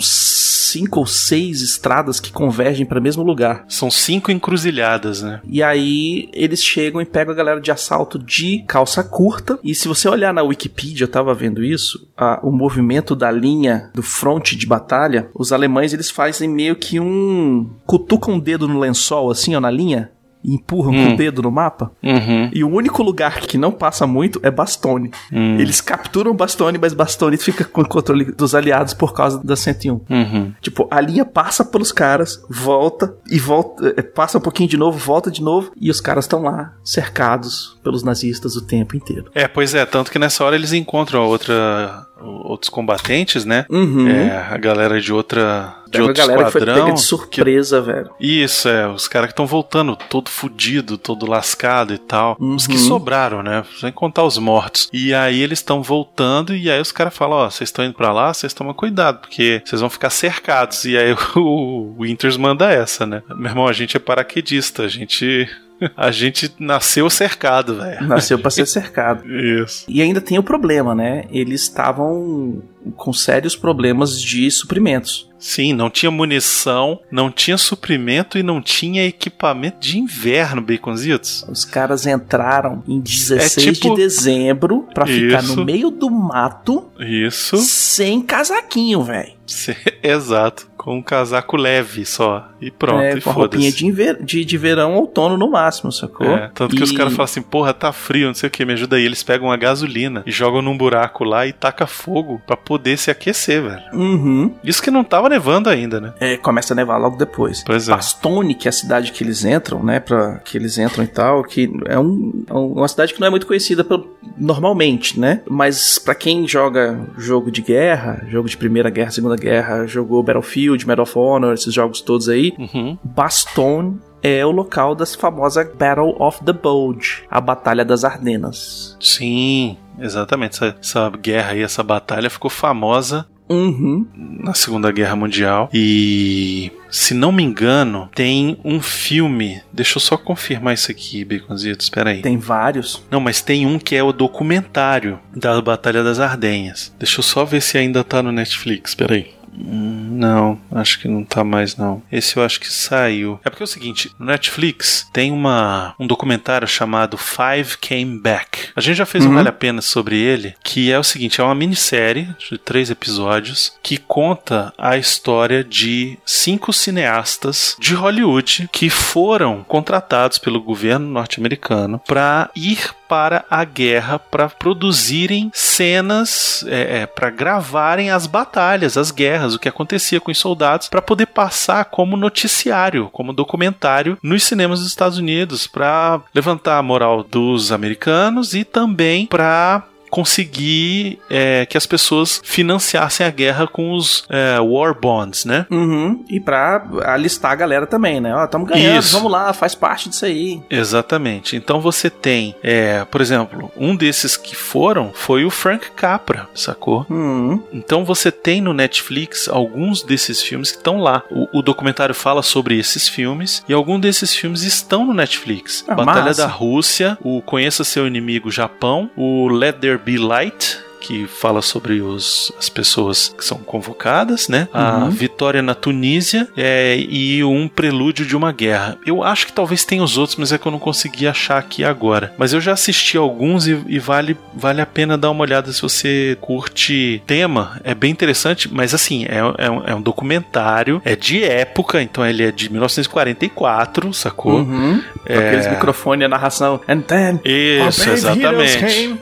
cinco 0.77 1.01
ou 1.01 1.07
seis 1.07 1.63
estradas 1.63 2.21
que 2.21 2.31
convergem 2.33 2.85
para 2.85 3.01
o 3.01 3.03
mesmo 3.03 3.23
lugar. 3.23 3.65
São 3.69 3.91
cinco 3.91 4.31
encruzilhadas, 4.31 5.23
né? 5.23 5.41
E 5.49 5.63
aí 5.63 6.29
eles 6.33 6.63
chegam 6.63 7.01
e 7.01 7.05
pegam 7.07 7.33
a 7.33 7.37
galera 7.37 7.61
de 7.61 7.71
assalto 7.71 8.19
de 8.19 8.63
calça 8.67 9.03
curta. 9.03 9.59
E 9.65 9.75
se 9.75 9.89
você 9.89 10.09
olhar 10.09 10.35
na 10.35 10.43
Wikipedia, 10.43 11.05
eu 11.05 11.09
tava 11.11 11.33
vendo 11.35 11.65
isso, 11.65 12.07
a- 12.17 12.41
o 12.43 12.51
movimento 12.53 13.17
da 13.17 13.31
linha 13.31 13.91
do 13.95 14.03
fronte 14.03 14.57
de 14.57 14.67
batalha, 14.67 15.29
os 15.35 15.53
alemães 15.53 15.93
eles 15.93 16.11
fazem 16.11 16.49
meio 16.49 16.77
que 16.77 17.01
um 17.01 17.71
cutucam 17.87 18.35
um 18.35 18.39
dedo 18.39 18.69
no 18.69 18.79
lençol 18.79 19.31
assim, 19.31 19.55
ó, 19.55 19.61
na 19.61 19.71
linha. 19.71 20.11
E 20.47 20.55
empurram 20.55 20.93
com 20.93 20.99
Hum. 20.99 21.15
o 21.15 21.17
dedo 21.17 21.43
no 21.43 21.51
mapa. 21.51 21.91
Uhum. 22.03 22.51
E 22.55 22.63
o 22.63 22.69
único 22.71 23.03
lugar 23.03 23.41
que 23.41 23.59
não 23.59 23.73
passa 23.73 24.07
muito 24.07 24.39
é 24.43 24.51
Bastone. 24.51 25.11
Hum. 25.33 25.59
Eles 25.59 25.81
capturam 25.81 26.35
Bastone, 26.35 26.79
mas 26.81 26.95
Bastone 26.95 27.37
fica 27.37 27.65
com 27.65 27.81
o 27.83 27.89
controle 27.89 28.27
dos 28.33 28.55
aliados 28.55 28.95
por 28.95 29.13
causa 29.13 29.43
da 29.45 29.57
101. 29.57 30.01
Uhum. 30.09 30.53
Tipo, 30.63 30.87
a 30.91 31.01
linha 31.01 31.25
passa 31.25 31.65
pelos 31.65 31.91
caras, 31.91 32.41
volta 32.49 33.15
e 33.31 33.39
volta, 33.39 33.93
eh, 33.97 34.03
passa 34.03 34.39
um 34.39 34.41
pouquinho 34.41 34.69
de 34.69 34.77
novo, 34.77 34.97
volta 34.99 35.31
de 35.31 35.43
novo 35.43 35.73
e 35.81 35.91
os 35.91 36.01
caras 36.01 36.25
estão 36.25 36.43
lá 36.43 36.73
cercados 36.85 37.76
pelos 37.87 38.03
nazistas 38.03 38.57
o 38.57 38.67
tempo 38.67 38.97
inteiro. 38.97 39.27
É, 39.33 39.47
pois 39.47 39.73
é, 39.73 39.87
tanto 39.87 40.11
que 40.11 40.19
nessa 40.19 40.45
hora 40.45 40.57
eles 40.57 40.73
encontram 40.73 41.23
a 41.23 41.25
outra, 41.27 42.05
outros 42.21 42.69
combatentes, 42.69 43.45
né? 43.45 43.65
Uhum. 43.71 44.09
É, 44.09 44.37
a 44.51 44.57
galera 44.57 45.01
de 45.01 45.13
outra. 45.13 45.73
De 45.89 46.01
outro 46.01 46.17
galera 46.17 46.45
que 46.47 46.51
foi 46.51 46.61
esquadrão. 46.63 46.85
pega 46.87 46.95
de 46.97 47.01
surpresa, 47.03 47.81
velho. 47.81 48.11
Isso, 48.21 48.69
é, 48.69 48.89
os 48.89 49.07
caras 49.07 49.29
que 49.29 49.35
estão 49.35 49.47
voltando, 49.47 49.95
todo 50.11 50.29
fudido, 50.29 50.99
todo 50.99 51.31
lascado 51.31 51.95
e 51.95 51.99
tal. 51.99 52.37
Os 52.41 52.67
que 52.67 52.73
Uhum. 52.73 52.79
sobraram, 52.81 53.41
né? 53.41 53.63
Sem 53.81 53.93
contar 53.93 54.25
os 54.25 54.37
mortos. 54.37 54.89
E 54.93 55.15
aí 55.15 55.41
eles 55.41 55.61
estão 55.61 55.81
voltando, 55.85 56.57
e 56.57 56.69
aí 56.69 56.81
os 56.81 56.91
caras 56.91 57.15
falam: 57.17 57.39
Ó, 57.39 57.49
vocês 57.49 57.69
estão 57.69 57.85
indo 57.85 57.95
pra 57.95 58.11
lá, 58.13 58.35
vocês 58.35 58.53
tomam 58.53 58.75
cuidado, 58.75 59.21
porque 59.21 59.63
vocês 59.65 59.81
vão 59.81 59.89
ficar 59.89 60.11
cercados. 60.11 60.85
E 60.85 60.99
aí 60.99 61.13
o, 61.37 61.95
o 61.97 62.03
Winters 62.03 62.37
manda 62.37 62.69
essa, 62.69 63.07
né? 63.07 63.23
Meu 63.37 63.51
irmão, 63.51 63.69
a 63.69 63.73
gente 63.73 63.97
é 63.97 64.01
paraquedista, 64.01 64.83
a 64.83 64.89
gente. 64.89 65.49
A 65.97 66.11
gente 66.11 66.53
nasceu 66.59 67.09
cercado, 67.11 67.77
velho. 67.77 68.07
Nasceu 68.07 68.39
pra 68.39 68.51
ser 68.51 68.67
cercado. 68.67 69.27
Isso. 69.31 69.85
E 69.89 70.01
ainda 70.01 70.21
tem 70.21 70.39
o 70.39 70.43
problema, 70.43 70.95
né? 70.95 71.25
Eles 71.31 71.63
estavam 71.63 72.63
com 72.97 73.13
sérios 73.13 73.55
problemas 73.57 74.21
de 74.21 74.51
suprimentos. 74.51 75.29
Sim, 75.39 75.75
não 75.75 75.91
tinha 75.91 76.11
munição, 76.11 76.99
não 77.11 77.31
tinha 77.31 77.59
suprimento 77.59 78.39
e 78.39 78.43
não 78.43 78.63
tinha 78.63 79.05
equipamento 79.05 79.79
de 79.81 79.99
inverno, 79.99 80.63
Baconzitos. 80.63 81.45
Os 81.49 81.65
caras 81.65 82.07
entraram 82.07 82.83
em 82.89 83.01
16 83.01 83.69
É 83.69 83.73
tipo- 83.73 83.91
de 83.95 84.03
dezembro 84.03 84.87
pra 84.95 85.05
ficar 85.07 85.43
no 85.43 85.65
meio 85.65 85.91
do 85.91 86.11
mato 86.11 86.89
Isso. 86.99 87.57
sem 87.59 88.23
casaquinho, 88.23 89.03
velho. 89.03 89.36
Exato. 90.03 90.69
Com 90.77 90.99
um 90.99 91.03
casaco 91.03 91.57
leve 91.57 92.05
só. 92.05 92.49
E 92.61 92.71
pronto, 92.71 93.01
É, 93.03 93.15
e 93.17 93.21
com 93.21 93.31
roupinha 93.31 93.63
foda-se. 93.63 93.77
de, 93.79 93.87
inver- 93.87 94.23
de, 94.23 94.45
de 94.45 94.57
verão, 94.59 94.95
outono 94.95 95.37
no 95.37 95.51
máximo, 95.51 95.91
sacou? 95.91 96.27
É, 96.31 96.49
tanto 96.55 96.77
que 96.77 96.83
os 96.83 96.93
E- 96.93 96.95
caras 96.95 97.13
falam 97.13 97.25
assim, 97.25 97.43
porra, 97.43 97.75
tá 97.75 97.93
frio, 97.93 98.29
não 98.29 98.35
sei 98.35 98.47
o 98.47 98.51
que, 98.51 98.65
me 98.65 98.73
ajuda 98.75 98.95
aí. 98.97 99.05
Eles 99.05 99.23
pegam 99.23 99.51
a 99.51 99.57
gasolina 99.57 100.23
e 100.25 100.31
jogam 100.31 100.63
num 100.63 100.77
buraco 100.79 101.25
lá 101.25 101.45
e 101.45 101.53
taca 101.53 101.87
fogo 101.89 102.41
pra 102.47 102.57
poder 102.57 102.97
se 102.99 103.11
aquecer, 103.11 103.63
velho. 103.63 103.83
Uhum. 103.95 104.55
Isso 104.63 104.81
que 104.81 104.91
não 104.91 105.03
tava 105.03 105.29
nevando 105.29 105.69
ainda, 105.69 106.01
né? 106.01 106.13
É, 106.21 106.37
começa 106.37 106.73
a 106.73 106.77
nevar 106.77 106.99
logo 106.99 107.17
depois. 107.17 107.65
Pois 107.65 107.89
é. 107.89 107.91
Bastone, 107.93 108.55
que 108.55 108.69
é 108.69 108.71
a 108.71 108.73
cidade 108.73 109.11
que 109.11 109.25
eles 109.25 109.45
entram, 109.45 109.83
né? 109.83 109.99
Pra, 109.99 110.37
que 110.39 110.57
eles 110.57 110.79
entram 110.79 111.03
e 111.03 111.09
tal, 111.09 111.43
que 111.43 111.69
é, 111.87 111.99
um- 111.99 112.45
é 112.49 112.53
uma 112.55 112.87
cidade 112.87 113.13
que 113.13 113.21
não 113.21 113.27
é 113.27 113.31
muito 113.31 113.47
conhecida 113.47 113.83
pelo- 113.83 114.15
normalmente, 114.39 115.19
né? 115.19 115.43
Mas 115.51 115.99
pra 115.99 116.15
quem 116.15 116.47
joga 116.47 117.01
jogo 117.19 117.51
de 117.51 117.61
guerra, 117.63 118.25
jogo 118.29 118.49
de 118.49 118.57
Primeira 118.57 118.89
Guerra, 118.89 119.11
Segunda 119.11 119.36
Guerra, 119.37 119.87
jogou 119.87 120.23
Battlefield, 120.23 120.87
Medal 120.87 121.05
of 121.05 121.19
Honor, 121.19 121.55
esses 121.55 121.73
jogos 121.73 122.01
todos 122.01 122.29
aí, 122.29 122.53
Uhum. 122.59 122.99
Bastogne 123.05 123.99
é 124.23 124.45
o 124.45 124.51
local 124.51 124.95
das 124.95 125.15
famosa 125.15 125.65
Battle 125.79 126.17
of 126.19 126.43
the 126.45 126.53
Bulge, 126.53 127.23
a 127.31 127.41
Batalha 127.41 127.85
das 127.85 128.03
Ardenas. 128.05 128.97
Sim, 129.01 129.77
exatamente. 129.99 130.57
Essa, 130.57 130.77
essa 130.81 131.11
guerra 131.11 131.53
aí, 131.53 131.63
essa 131.63 131.83
batalha 131.83 132.29
ficou 132.31 132.51
famosa 132.51 133.27
Uhum. 133.49 134.07
na 134.17 134.55
Segunda 134.55 134.91
Guerra 134.91 135.17
Mundial. 135.17 135.69
E, 135.73 136.73
se 136.91 137.15
não 137.15 137.31
me 137.31 137.43
engano, 137.43 138.09
tem 138.15 138.59
um 138.65 138.81
filme. 138.81 139.61
Deixa 139.73 139.97
eu 139.97 140.01
só 140.01 140.17
confirmar 140.17 140.75
isso 140.75 140.91
aqui, 140.91 141.25
Baconzitos. 141.25 141.87
Espera 141.87 142.11
aí. 142.11 142.23
Tem 142.23 142.39
vários. 142.39 143.03
Não, 143.11 143.21
mas 143.21 143.41
tem 143.41 143.67
um 143.67 143.79
que 143.79 143.95
é 143.95 144.03
o 144.03 144.13
documentário 144.13 145.19
da 145.35 145.61
Batalha 145.61 146.03
das 146.03 146.19
Ardenhas. 146.19 146.93
Deixa 146.99 147.21
eu 147.21 147.23
só 147.23 147.45
ver 147.45 147.61
se 147.61 147.79
ainda 147.79 148.03
tá 148.03 148.23
no 148.23 148.33
Netflix. 148.33 148.91
Espera 148.91 149.15
aí. 149.15 149.36
Não, 149.57 150.59
acho 150.73 151.01
que 151.01 151.09
não 151.09 151.25
tá 151.25 151.45
mais 151.45 151.77
não. 151.77 152.03
Esse 152.11 152.37
eu 152.37 152.45
acho 152.45 152.61
que 152.61 152.73
saiu. 152.73 153.41
É 153.45 153.51
porque 153.51 153.63
é 153.63 153.65
o 153.65 153.69
seguinte, 153.69 154.11
no 154.19 154.27
Netflix 154.27 155.09
tem 155.13 155.31
uma, 155.31 155.95
um 155.99 156.07
documentário 156.07 156.67
chamado 156.67 157.17
Five 157.17 157.79
Came 157.81 158.21
Back. 158.21 158.71
A 158.75 158.81
gente 158.81 158.97
já 158.97 159.07
fez 159.07 159.25
um 159.25 159.37
Uhum. 159.37 159.37
Vale 159.37 159.49
a 159.49 159.53
Pena 159.53 159.83
sobre 159.83 160.19
ele, 160.19 160.55
que 160.65 160.91
é 160.91 160.99
o 160.99 161.05
seguinte, 161.05 161.41
é 161.41 161.45
uma 161.45 161.55
minissérie 161.55 162.29
de 162.39 162.57
três 162.57 162.91
episódios 162.91 163.73
que 163.83 163.99
conta 163.99 164.73
a 164.79 164.97
história 164.97 165.63
de 165.63 166.19
cinco 166.25 166.73
cineastas 166.73 167.77
de 167.79 167.95
Hollywood 167.95 168.69
que 168.73 168.89
foram 168.89 169.63
contratados 169.65 170.39
pelo 170.39 170.63
governo 170.63 171.07
norte-americano 171.07 172.01
para 172.07 172.51
ir 172.57 172.95
para 173.09 173.45
a 173.51 173.65
guerra 173.65 174.19
para 174.19 174.49
produzirem 174.49 175.51
cenas, 175.55 176.65
é, 176.67 177.03
é, 177.03 177.07
para 177.07 177.31
gravarem 177.31 178.11
as 178.11 178.27
batalhas, 178.27 178.97
as 178.97 179.11
guerras, 179.11 179.46
o 179.55 179.59
que 179.59 179.69
acontecia 179.69 180.21
com 180.21 180.31
os 180.31 180.39
soldados, 180.39 180.89
para 180.89 181.03
poder 181.03 181.27
passar 181.27 181.85
como 181.87 182.17
noticiário, 182.17 183.09
como 183.13 183.33
documentário 183.33 184.19
nos 184.23 184.45
cinemas 184.45 184.81
dos 184.81 184.89
Estados 184.89 185.19
Unidos, 185.19 185.67
para 185.67 186.21
levantar 186.35 186.79
a 186.79 186.83
moral 186.83 187.23
dos 187.23 187.73
americanos 187.73 188.55
e 188.55 188.65
também 188.65 189.27
para 189.27 189.87
conseguir 190.11 191.19
é, 191.31 191.67
que 191.67 191.77
as 191.77 191.87
pessoas 191.87 192.41
financiassem 192.43 193.27
a 193.27 193.31
guerra 193.31 193.67
com 193.67 193.93
os 193.93 194.25
é, 194.29 194.59
war 194.61 194.99
bonds, 194.99 195.45
né? 195.45 195.67
Uhum. 195.71 196.25
E 196.29 196.41
pra 196.41 196.85
alistar 197.05 197.53
a 197.53 197.55
galera 197.55 197.87
também, 197.87 198.21
né? 198.21 198.35
Ó, 198.35 198.47
tamo 198.47 198.67
ganhando, 198.67 199.01
Isso. 199.01 199.17
vamos 199.17 199.31
lá, 199.31 199.53
faz 199.53 199.75
parte 199.75 200.09
disso 200.09 200.25
aí. 200.25 200.63
Exatamente. 200.71 201.57
Então 201.57 201.81
você 201.81 202.11
tem, 202.11 202.55
é, 202.63 203.05
por 203.05 203.21
exemplo, 203.21 203.71
um 203.77 203.95
desses 203.95 204.37
que 204.37 204.55
foram 204.55 205.13
foi 205.15 205.45
o 205.45 205.51
Frank 205.51 205.91
Capra, 205.93 206.49
sacou? 206.55 207.07
Uhum. 207.09 207.63
Então 207.73 208.05
você 208.05 208.31
tem 208.31 208.61
no 208.61 208.73
Netflix 208.73 209.49
alguns 209.49 210.03
desses 210.03 210.43
filmes 210.43 210.71
que 210.71 210.79
estão 210.79 210.99
lá. 211.01 211.23
O, 211.31 211.59
o 211.59 211.63
documentário 211.63 212.15
fala 212.15 212.43
sobre 212.43 212.79
esses 212.79 213.09
filmes 213.09 213.63
e 213.69 213.73
alguns 213.73 214.01
desses 214.01 214.35
filmes 214.35 214.63
estão 214.63 215.05
no 215.05 215.15
Netflix. 215.15 215.85
Ah, 215.89 215.95
Batalha 215.95 216.27
massa. 216.27 216.43
da 216.43 216.49
Rússia, 216.49 217.19
o 217.23 217.43
Conheça 217.43 217.85
Seu 217.85 218.07
Inimigo 218.07 218.51
Japão, 218.51 219.11
o 219.17 219.49
Let 219.49 219.77
There 219.79 219.96
Be 219.99 220.19
Light. 220.19 220.86
Que 221.07 221.27
fala 221.27 221.63
sobre 221.63 222.01
os, 222.01 222.51
as 222.59 222.69
pessoas 222.69 223.33
que 223.37 223.45
são 223.45 223.59
convocadas, 223.59 224.49
né? 224.49 224.69
A 224.73 224.97
Uhum. 224.97 225.11
vitória 225.11 225.63
na 225.63 225.75
Tunísia 225.75 226.49
é, 226.57 226.97
e 226.99 227.45
um 227.45 227.69
prelúdio 227.69 228.25
de 228.27 228.35
uma 228.37 228.51
guerra. 228.51 228.99
Eu 229.07 229.23
acho 229.23 229.47
que 229.47 229.53
talvez 229.53 229.85
tenha 229.85 230.03
os 230.03 230.17
outros, 230.19 230.37
mas 230.37 230.51
é 230.53 230.59
que 230.59 230.67
eu 230.67 230.73
não 230.73 230.79
consegui 230.79 231.27
achar 231.29 231.59
aqui 231.59 231.85
agora. 231.85 232.33
Mas 232.39 232.53
eu 232.53 232.61
já 232.61 232.73
assisti 232.73 233.17
alguns 233.17 233.67
e, 233.69 233.81
e 233.87 233.99
vale, 233.99 234.37
vale 234.55 234.81
a 234.81 234.87
pena 234.87 235.17
dar 235.19 235.31
uma 235.31 235.43
olhada 235.43 235.73
se 235.73 235.81
você 235.83 236.37
curte 236.41 237.23
tema. 237.27 237.81
É 237.85 237.95
bem 237.95 238.11
interessante, 238.11 238.73
mas 238.73 238.93
assim, 238.95 239.25
é, 239.27 239.39
é 239.59 239.71
um, 239.71 239.83
é 239.87 239.95
um 239.95 240.01
documentário, 240.03 241.01
é 241.05 241.15
de 241.15 241.45
época, 241.45 242.03
então 242.03 242.27
ele 242.27 242.43
é 242.43 242.51
de 242.51 242.71
1944, 242.71 244.13
sacou? 244.13 244.55
Uhum. 244.61 245.03
Com 245.27 245.33
Aqueles 245.33 245.69
microfones, 245.69 246.25
a 246.25 246.29
narração. 246.29 246.81
And 246.89 247.01
then. 247.01 247.41
Isso, 247.45 248.09
exatamente. 248.11 249.17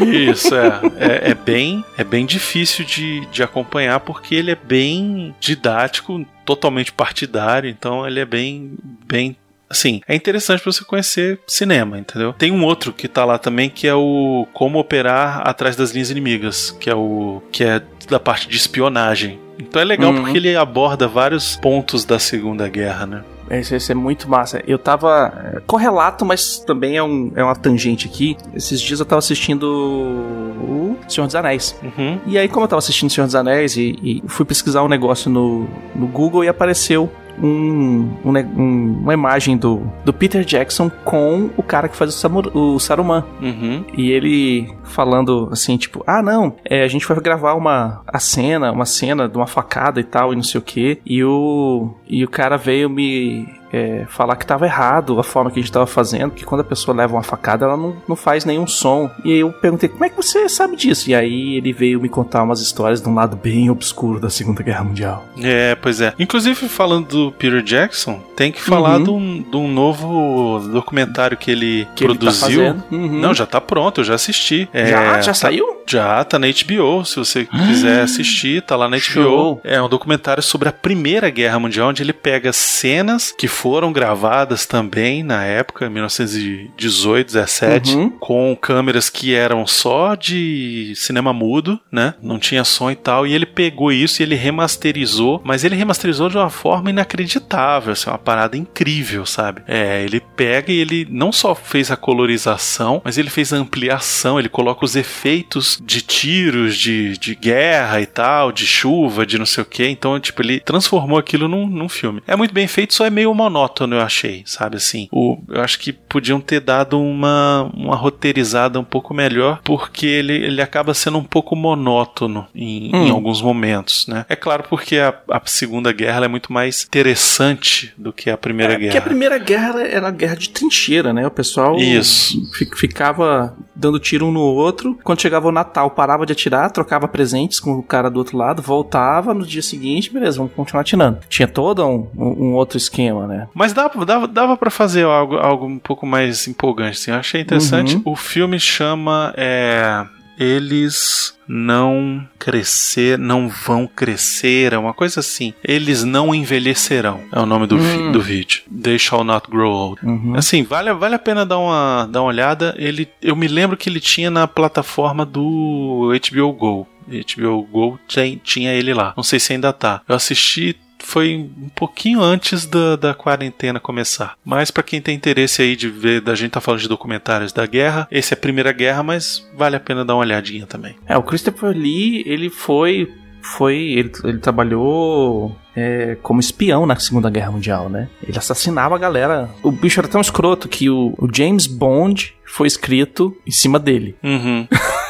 Isso, 0.00 0.54
é. 0.54 0.80
É, 0.98 1.15
é 1.22 1.34
bem, 1.34 1.84
é 1.96 2.04
bem 2.04 2.24
difícil 2.26 2.84
de, 2.84 3.24
de 3.26 3.42
acompanhar 3.42 4.00
porque 4.00 4.34
ele 4.34 4.50
é 4.50 4.56
bem 4.56 5.34
didático, 5.40 6.24
totalmente 6.44 6.92
partidário, 6.92 7.68
então 7.68 8.06
ele 8.06 8.20
é 8.20 8.24
bem, 8.24 8.72
bem 9.06 9.36
Assim, 9.68 10.00
é 10.06 10.14
interessante 10.14 10.62
pra 10.62 10.70
você 10.70 10.84
conhecer 10.84 11.40
cinema, 11.44 11.98
entendeu? 11.98 12.32
Tem 12.32 12.52
um 12.52 12.64
outro 12.64 12.92
que 12.92 13.08
tá 13.08 13.24
lá 13.24 13.36
também 13.36 13.68
que 13.68 13.88
é 13.88 13.94
o 13.94 14.46
Como 14.52 14.78
Operar 14.78 15.42
Atrás 15.44 15.74
das 15.74 15.90
Linhas 15.90 16.08
Inimigas, 16.08 16.70
que 16.70 16.88
é 16.88 16.94
o 16.94 17.42
que 17.50 17.64
é 17.64 17.82
da 18.08 18.20
parte 18.20 18.48
de 18.48 18.56
espionagem. 18.56 19.40
Então 19.58 19.82
é 19.82 19.84
legal 19.84 20.12
Uhum. 20.12 20.22
porque 20.22 20.36
ele 20.38 20.54
aborda 20.54 21.08
vários 21.08 21.56
pontos 21.56 22.04
da 22.04 22.16
Segunda 22.16 22.68
Guerra, 22.68 23.06
né? 23.06 23.24
Esse, 23.50 23.76
esse 23.76 23.92
é 23.92 23.94
muito 23.94 24.28
massa. 24.28 24.62
Eu 24.66 24.78
tava. 24.78 25.62
Correlato, 25.66 26.24
mas 26.24 26.58
também 26.58 26.96
é, 26.96 27.02
um, 27.02 27.32
é 27.34 27.42
uma 27.42 27.54
tangente 27.54 28.06
aqui. 28.06 28.36
Esses 28.54 28.80
dias 28.80 29.00
eu 29.00 29.06
tava 29.06 29.18
assistindo. 29.18 29.64
O 29.64 30.96
Senhor 31.08 31.26
dos 31.26 31.34
Anéis. 31.34 31.78
Uhum. 31.82 32.20
E 32.26 32.38
aí, 32.38 32.48
como 32.48 32.64
eu 32.64 32.68
tava 32.68 32.78
assistindo 32.78 33.10
Senhor 33.10 33.26
dos 33.26 33.34
Anéis 33.34 33.76
e, 33.76 33.96
e 34.02 34.22
fui 34.26 34.44
pesquisar 34.44 34.82
um 34.82 34.88
negócio 34.88 35.30
no, 35.30 35.68
no 35.94 36.06
Google 36.06 36.44
e 36.44 36.48
apareceu 36.48 37.10
um, 37.42 38.08
um 38.24 38.36
um- 38.56 38.98
uma 39.02 39.14
imagem 39.14 39.56
do, 39.56 39.82
do 40.04 40.12
Peter 40.12 40.44
Jackson 40.44 40.90
com 41.04 41.50
o 41.56 41.62
cara 41.62 41.88
que 41.88 41.96
faz 41.96 42.14
o, 42.14 42.18
Samur- 42.18 42.50
o 42.56 42.78
Saruman. 42.78 43.24
Uhum. 43.40 43.84
E 43.96 44.10
ele 44.10 44.72
falando 44.84 45.48
assim, 45.52 45.76
tipo, 45.76 46.02
ah 46.06 46.22
não, 46.22 46.54
é, 46.64 46.82
a 46.82 46.88
gente 46.88 47.06
vai 47.06 47.18
gravar 47.20 47.54
uma 47.54 48.02
a 48.06 48.18
cena, 48.18 48.70
uma 48.72 48.84
cena 48.86 49.28
de 49.28 49.36
uma 49.36 49.46
facada 49.46 50.00
e 50.00 50.04
tal, 50.04 50.32
e 50.32 50.36
não 50.36 50.42
sei 50.42 50.58
o 50.58 50.62
que. 50.62 50.98
E 51.04 51.22
o, 51.24 51.90
e 52.08 52.24
o 52.24 52.28
cara 52.28 52.56
veio 52.56 52.88
me 52.88 53.48
é, 53.72 54.06
falar 54.08 54.36
que 54.36 54.46
tava 54.46 54.64
errado 54.66 55.18
a 55.18 55.24
forma 55.24 55.50
que 55.50 55.58
a 55.58 55.62
gente 55.62 55.72
tava 55.72 55.86
fazendo, 55.86 56.30
que 56.30 56.44
quando 56.44 56.60
a 56.60 56.64
pessoa 56.64 56.96
leva 56.96 57.14
uma 57.14 57.22
facada, 57.22 57.64
ela 57.64 57.76
não, 57.76 57.96
não 58.08 58.16
faz 58.16 58.44
nenhum 58.44 58.66
som. 58.66 59.10
E 59.24 59.32
aí 59.32 59.40
eu 59.40 59.52
perguntei, 59.52 59.88
como 59.88 60.04
é 60.04 60.08
que 60.08 60.16
você 60.16 60.48
sabe 60.48 60.76
disso? 60.76 61.10
E 61.10 61.14
aí 61.14 61.56
ele 61.56 61.72
veio 61.72 62.00
me 62.00 62.08
contar 62.08 62.42
umas 62.42 62.60
histórias 62.60 63.00
de 63.00 63.08
um 63.08 63.14
lado 63.14 63.36
bem 63.36 63.70
obscuro 63.70 64.20
da 64.20 64.30
Segunda 64.30 64.62
Guerra 64.62 64.84
Mundial. 64.84 65.24
É, 65.42 65.74
pois 65.74 66.00
é. 66.00 66.14
Inclusive, 66.18 66.68
falando 66.68 67.06
do 67.08 67.32
Peter 67.32 67.62
Jackson, 67.62 68.20
tem 68.34 68.50
que 68.52 68.60
falar 68.60 68.96
Uhum. 68.98 69.04
de, 69.04 69.10
um, 69.10 69.42
de 69.50 69.56
um 69.56 69.68
novo 69.68 70.58
documentário 70.72 71.36
que 71.36 71.50
ele 71.50 71.86
Que 71.94 72.04
ele 72.04 72.14
tá 72.14 72.18
produziu. 72.20 72.76
Uhum. 72.90 73.20
Não, 73.20 73.34
já 73.34 73.46
tá 73.46 73.60
pronto, 73.60 74.00
eu 74.00 74.04
já 74.04 74.14
assisti. 74.14 74.68
É, 74.72 74.86
já, 74.86 75.20
já 75.20 75.26
tá- 75.28 75.34
saiu? 75.34 75.76
Já 75.88 76.24
tá 76.24 76.36
na 76.38 76.48
HBO, 76.48 77.04
se 77.04 77.16
você 77.16 77.44
quiser 77.44 78.02
assistir, 78.02 78.60
tá 78.62 78.74
lá 78.74 78.88
na 78.88 78.96
HBO. 78.96 79.00
Show. 79.00 79.60
É 79.62 79.80
um 79.80 79.88
documentário 79.88 80.42
sobre 80.42 80.68
a 80.68 80.72
Primeira 80.72 81.30
Guerra 81.30 81.60
Mundial, 81.60 81.90
onde 81.90 82.02
ele 82.02 82.12
pega 82.12 82.52
cenas 82.52 83.32
que 83.36 83.46
foram 83.56 83.92
gravadas 83.92 84.66
também 84.66 85.22
na 85.22 85.44
época, 85.44 85.88
1918, 85.88 87.26
17, 87.26 87.94
Uhum. 87.96 88.10
com 88.10 88.56
câmeras 88.60 89.08
que 89.08 89.34
eram 89.34 89.66
só 89.66 90.14
de 90.14 90.92
cinema 90.94 91.32
mudo, 91.32 91.80
né? 91.90 92.14
Não 92.22 92.38
tinha 92.38 92.64
som 92.64 92.90
e 92.90 92.94
tal, 92.94 93.26
e 93.26 93.32
ele 93.34 93.46
pegou 93.46 93.90
isso 93.90 94.20
e 94.20 94.24
ele 94.24 94.34
remasterizou, 94.34 95.40
mas 95.44 95.64
ele 95.64 95.74
remasterizou 95.76 96.28
de 96.28 96.36
uma 96.36 96.50
forma 96.50 96.90
inacreditável, 96.90 97.92
assim, 97.92 98.10
uma 98.10 98.18
parada 98.18 98.56
incrível, 98.56 99.24
sabe? 99.24 99.62
É, 99.66 100.02
ele 100.04 100.20
pega 100.20 100.70
e 100.70 100.78
ele 100.78 101.06
não 101.10 101.32
só 101.32 101.54
fez 101.54 101.90
a 101.90 101.96
colorização, 101.96 103.00
mas 103.04 103.16
ele 103.18 103.30
fez 103.30 103.52
a 103.52 103.56
ampliação, 103.56 104.38
ele 104.38 104.48
coloca 104.48 104.84
os 104.84 104.96
efeitos 104.96 105.80
de 105.84 106.02
tiros, 106.02 106.76
de, 106.76 107.16
de 107.18 107.34
guerra 107.34 108.00
e 108.00 108.06
tal, 108.06 108.52
de 108.52 108.66
chuva, 108.66 109.24
de 109.24 109.38
não 109.38 109.46
sei 109.46 109.62
o 109.62 109.66
que. 109.66 109.86
Então, 109.86 110.18
tipo, 110.20 110.42
ele 110.42 110.60
transformou 110.60 111.18
aquilo 111.18 111.48
num, 111.48 111.66
num 111.66 111.88
filme. 111.88 112.22
É 112.26 112.36
muito 112.36 112.52
bem 112.52 112.66
feito, 112.66 112.94
só 112.94 113.04
é 113.06 113.10
meio 113.10 113.30
monótono, 113.46 113.96
eu 113.96 114.00
achei, 114.00 114.42
sabe 114.44 114.76
assim? 114.76 115.08
O, 115.12 115.38
eu 115.48 115.60
acho 115.62 115.78
que 115.78 115.92
podiam 115.92 116.40
ter 116.40 116.60
dado 116.60 117.00
uma, 117.00 117.70
uma 117.74 117.94
roteirizada 117.96 118.78
um 118.80 118.84
pouco 118.84 119.14
melhor, 119.14 119.60
porque 119.64 120.06
ele, 120.06 120.32
ele 120.34 120.60
acaba 120.60 120.92
sendo 120.94 121.18
um 121.18 121.24
pouco 121.24 121.54
monótono 121.54 122.46
em, 122.54 122.90
em 122.90 123.10
Hum. 123.10 123.14
alguns 123.14 123.40
momentos, 123.40 124.06
né? 124.06 124.24
É 124.28 124.34
claro 124.36 124.64
porque 124.68 124.96
a, 124.98 125.14
a 125.30 125.40
Segunda 125.46 125.92
Guerra 125.92 126.24
é 126.24 126.28
muito 126.28 126.52
mais 126.52 126.84
interessante 126.84 127.92
do 127.96 128.12
que 128.12 128.28
a 128.30 128.36
Primeira 128.36 128.72
É, 128.74 128.76
porque 128.76 128.88
Guerra. 128.88 128.98
a 128.98 129.02
Primeira 129.02 129.38
Guerra 129.38 129.80
era 129.82 130.08
a 130.08 130.10
guerra 130.10 130.34
de 130.36 130.50
trincheira, 130.50 131.12
né? 131.12 131.26
O 131.26 131.30
pessoal 131.30 131.76
Isso. 131.78 132.38
fi- 132.52 132.68
ficava 132.76 133.56
dando 133.76 134.00
tiro 134.00 134.26
um 134.26 134.32
no 134.32 134.40
outro. 134.40 134.98
Quando 135.04 135.20
chegava 135.20 135.46
o 135.48 135.52
Natal, 135.52 135.90
parava 135.90 136.24
de 136.24 136.32
atirar, 136.32 136.70
trocava 136.70 137.06
presentes 137.06 137.60
com 137.60 137.72
o 137.74 137.82
cara 137.82 138.10
do 138.10 138.18
outro 138.18 138.36
lado, 138.38 138.62
voltava 138.62 139.34
no 139.34 139.44
dia 139.44 139.62
seguinte, 139.62 140.10
beleza, 140.12 140.38
vamos 140.38 140.52
continuar 140.54 140.80
atirando. 140.80 141.18
Tinha 141.28 141.46
todo 141.46 141.84
um, 141.86 142.08
um- 142.16 142.54
outro 142.54 142.78
esquema, 142.78 143.26
né? 143.26 143.48
Mas 143.54 143.72
dava, 143.72 144.04
dava, 144.04 144.26
dava 144.26 144.56
para 144.56 144.70
fazer 144.70 145.04
algo, 145.04 145.36
algo 145.36 145.66
um 145.66 145.78
pouco 145.78 146.06
mais 146.06 146.48
empolgante, 146.48 146.98
assim. 146.98 147.10
Eu 147.10 147.16
achei 147.18 147.40
interessante. 147.42 147.96
Uhum. 147.96 148.02
O 148.06 148.16
filme 148.16 148.58
chama 148.58 149.34
é, 149.36 150.04
Eles 150.38 151.34
não 151.48 152.26
crescer, 152.38 153.18
não 153.18 153.48
vão 153.48 153.86
crescer, 153.86 154.72
é 154.72 154.78
uma 154.78 154.92
coisa 154.92 155.20
assim. 155.20 155.54
Eles 155.62 156.02
não 156.04 156.34
envelhecerão. 156.34 157.20
É 157.32 157.38
o 157.40 157.46
nome 157.46 157.66
do, 157.66 157.76
Hum. 157.76 158.12
do 158.12 158.20
vídeo. 158.20 158.62
They 158.82 158.98
shall 158.98 159.24
not 159.24 159.48
grow 159.50 159.70
old. 159.72 160.00
Uhum. 160.04 160.34
Assim, 160.36 160.62
vale, 160.62 160.92
vale 160.94 161.14
a 161.14 161.18
pena 161.18 161.46
dar 161.46 161.58
uma, 161.58 162.08
dar 162.10 162.20
uma 162.22 162.28
olhada. 162.28 162.74
Ele, 162.78 163.08
eu 163.22 163.36
me 163.36 163.46
lembro 163.48 163.76
que 163.76 163.88
ele 163.88 164.00
tinha 164.00 164.30
na 164.30 164.46
plataforma 164.48 165.24
do 165.24 166.10
HBO 166.32 166.52
Go. 166.52 166.86
HBO 167.08 167.62
Go 167.62 167.98
tem- 168.12 168.40
tinha 168.42 168.72
ele 168.72 168.92
lá. 168.92 169.14
Não 169.16 169.22
sei 169.22 169.38
se 169.38 169.52
ainda 169.52 169.72
tá. 169.72 170.02
Eu 170.08 170.16
assisti 170.16 170.76
foi 170.98 171.34
um 171.36 171.68
pouquinho 171.74 172.20
antes 172.20 172.66
da, 172.66 172.96
da 172.96 173.14
quarentena 173.14 173.80
começar. 173.80 174.34
Mas 174.44 174.70
pra 174.70 174.82
quem 174.82 175.00
tem 175.00 175.14
interesse 175.14 175.62
aí 175.62 175.76
de 175.76 175.88
ver, 175.88 176.20
da 176.20 176.34
gente 176.34 176.52
tá 176.52 176.60
falando 176.60 176.80
de 176.80 176.88
documentários 176.88 177.52
da 177.52 177.66
guerra, 177.66 178.08
esse 178.10 178.34
é 178.34 178.36
a 178.36 178.40
Primeira 178.40 178.72
Guerra, 178.72 179.02
mas 179.02 179.46
vale 179.56 179.76
a 179.76 179.80
pena 179.80 180.04
dar 180.04 180.14
uma 180.14 180.22
olhadinha 180.22 180.66
também. 180.66 180.96
É, 181.06 181.16
o 181.16 181.22
Christopher 181.22 181.70
Lee, 181.70 182.22
ele 182.26 182.50
foi. 182.50 183.12
foi 183.40 183.76
ele, 183.76 184.12
ele 184.24 184.38
trabalhou 184.38 185.56
é, 185.74 186.16
como 186.22 186.40
espião 186.40 186.86
na 186.86 186.96
Segunda 186.96 187.30
Guerra 187.30 187.52
Mundial, 187.52 187.88
né? 187.88 188.08
Ele 188.26 188.38
assassinava 188.38 188.94
a 188.94 188.98
galera. 188.98 189.50
O 189.62 189.70
bicho 189.70 190.00
era 190.00 190.08
tão 190.08 190.20
escroto 190.20 190.68
que 190.68 190.88
o, 190.88 191.14
o 191.18 191.28
James 191.32 191.66
Bond 191.66 192.34
foi 192.44 192.66
escrito 192.66 193.36
em 193.46 193.50
cima 193.50 193.78
dele. 193.78 194.16
Uhum. 194.22 194.66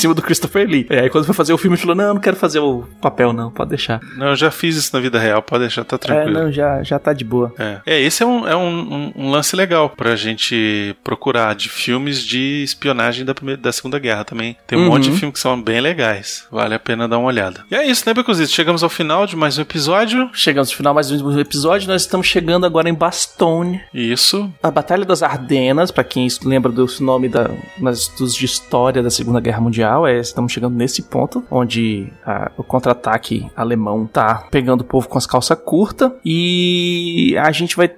em 0.00 0.02
cima 0.02 0.14
do 0.14 0.22
Christopher 0.22 0.66
Lee. 0.66 0.86
É, 0.88 1.00
aí 1.00 1.10
quando 1.10 1.24
foi 1.26 1.34
fazer 1.34 1.52
o 1.52 1.58
filme, 1.58 1.74
ele 1.76 1.80
falou: 1.82 1.94
Não, 1.94 2.04
eu 2.06 2.14
não 2.14 2.20
quero 2.20 2.36
fazer 2.36 2.58
o 2.58 2.84
papel, 3.02 3.32
não, 3.32 3.50
pode 3.50 3.70
deixar. 3.70 4.00
Não, 4.16 4.28
eu 4.28 4.36
já 4.36 4.50
fiz 4.50 4.76
isso 4.76 4.90
na 4.94 5.00
vida 5.00 5.18
real, 5.18 5.42
pode 5.42 5.64
deixar, 5.64 5.84
tá 5.84 5.96
É, 5.96 5.98
tranquilo. 5.98 6.32
não, 6.40 6.50
já, 6.52 6.82
já 6.82 6.98
tá 6.98 7.12
de 7.12 7.24
boa. 7.24 7.52
É, 7.58 7.80
É, 7.86 8.00
esse 8.00 8.22
é, 8.22 8.26
um, 8.26 8.48
é 8.48 8.56
um, 8.56 8.62
um- 8.94 9.12
um 9.16 9.30
lance 9.30 9.54
legal 9.54 9.90
pra 9.90 10.16
gente 10.16 10.96
procurar 11.04 11.54
de 11.54 11.68
filmes 11.68 12.22
de 12.24 12.62
espionagem 12.64 13.24
da, 13.24 13.34
primeira, 13.34 13.60
da 13.60 13.72
Segunda 13.72 13.98
Guerra 13.98 14.24
também. 14.24 14.56
Tem 14.66 14.78
um 14.78 14.82
Uhum. 14.84 14.88
monte 14.88 15.10
de 15.10 15.18
filmes 15.18 15.34
que 15.34 15.40
são 15.40 15.60
bem 15.60 15.80
legais. 15.80 16.46
Vale 16.50 16.74
a 16.74 16.78
pena 16.78 17.06
dar 17.06 17.18
uma 17.18 17.28
olhada. 17.28 17.64
E 17.70 17.74
é 17.74 17.86
isso, 17.86 18.04
né, 18.06 18.14
Becozito? 18.14 18.50
Chegamos 18.50 18.82
ao 18.82 18.88
final 18.88 19.26
de 19.26 19.36
mais 19.36 19.58
um 19.58 19.62
episódio. 19.62 20.30
Chegamos 20.32 20.70
no 20.70 20.76
final 20.76 20.94
mais 20.94 21.10
um 21.10 21.38
episódio. 21.38 21.88
Nós 21.88 22.02
estamos 22.02 22.26
chegando 22.26 22.64
agora 22.64 22.88
em 22.88 22.94
Bastogne. 22.94 23.80
Isso. 23.92 24.50
A 24.62 24.70
Batalha 24.70 25.04
das 25.04 25.22
Ardenas, 25.22 25.90
pra 25.90 26.02
quem 26.04 26.26
lembra 26.44 26.72
do 26.72 26.86
nome 27.00 27.28
da, 27.28 27.50
nas, 27.78 28.08
dos 28.08 28.34
de 28.34 28.44
história 28.46 29.02
da 29.02 29.10
Segunda 29.10 29.40
Guerra 29.40 29.60
Mundial, 29.60 29.89
é, 30.06 30.18
estamos 30.18 30.52
chegando 30.52 30.74
nesse 30.76 31.02
ponto 31.02 31.44
onde 31.50 32.12
a- 32.24 32.50
o 32.56 32.62
contra-ataque 32.62 33.50
alemão 33.56 34.06
tá 34.06 34.46
pegando 34.50 34.82
o 34.82 34.84
povo 34.84 35.08
com 35.08 35.18
as 35.18 35.26
calças 35.26 35.58
curtas 35.64 36.12
e 36.24 37.34
a 37.38 37.50
gente 37.52 37.76
vai, 37.76 37.90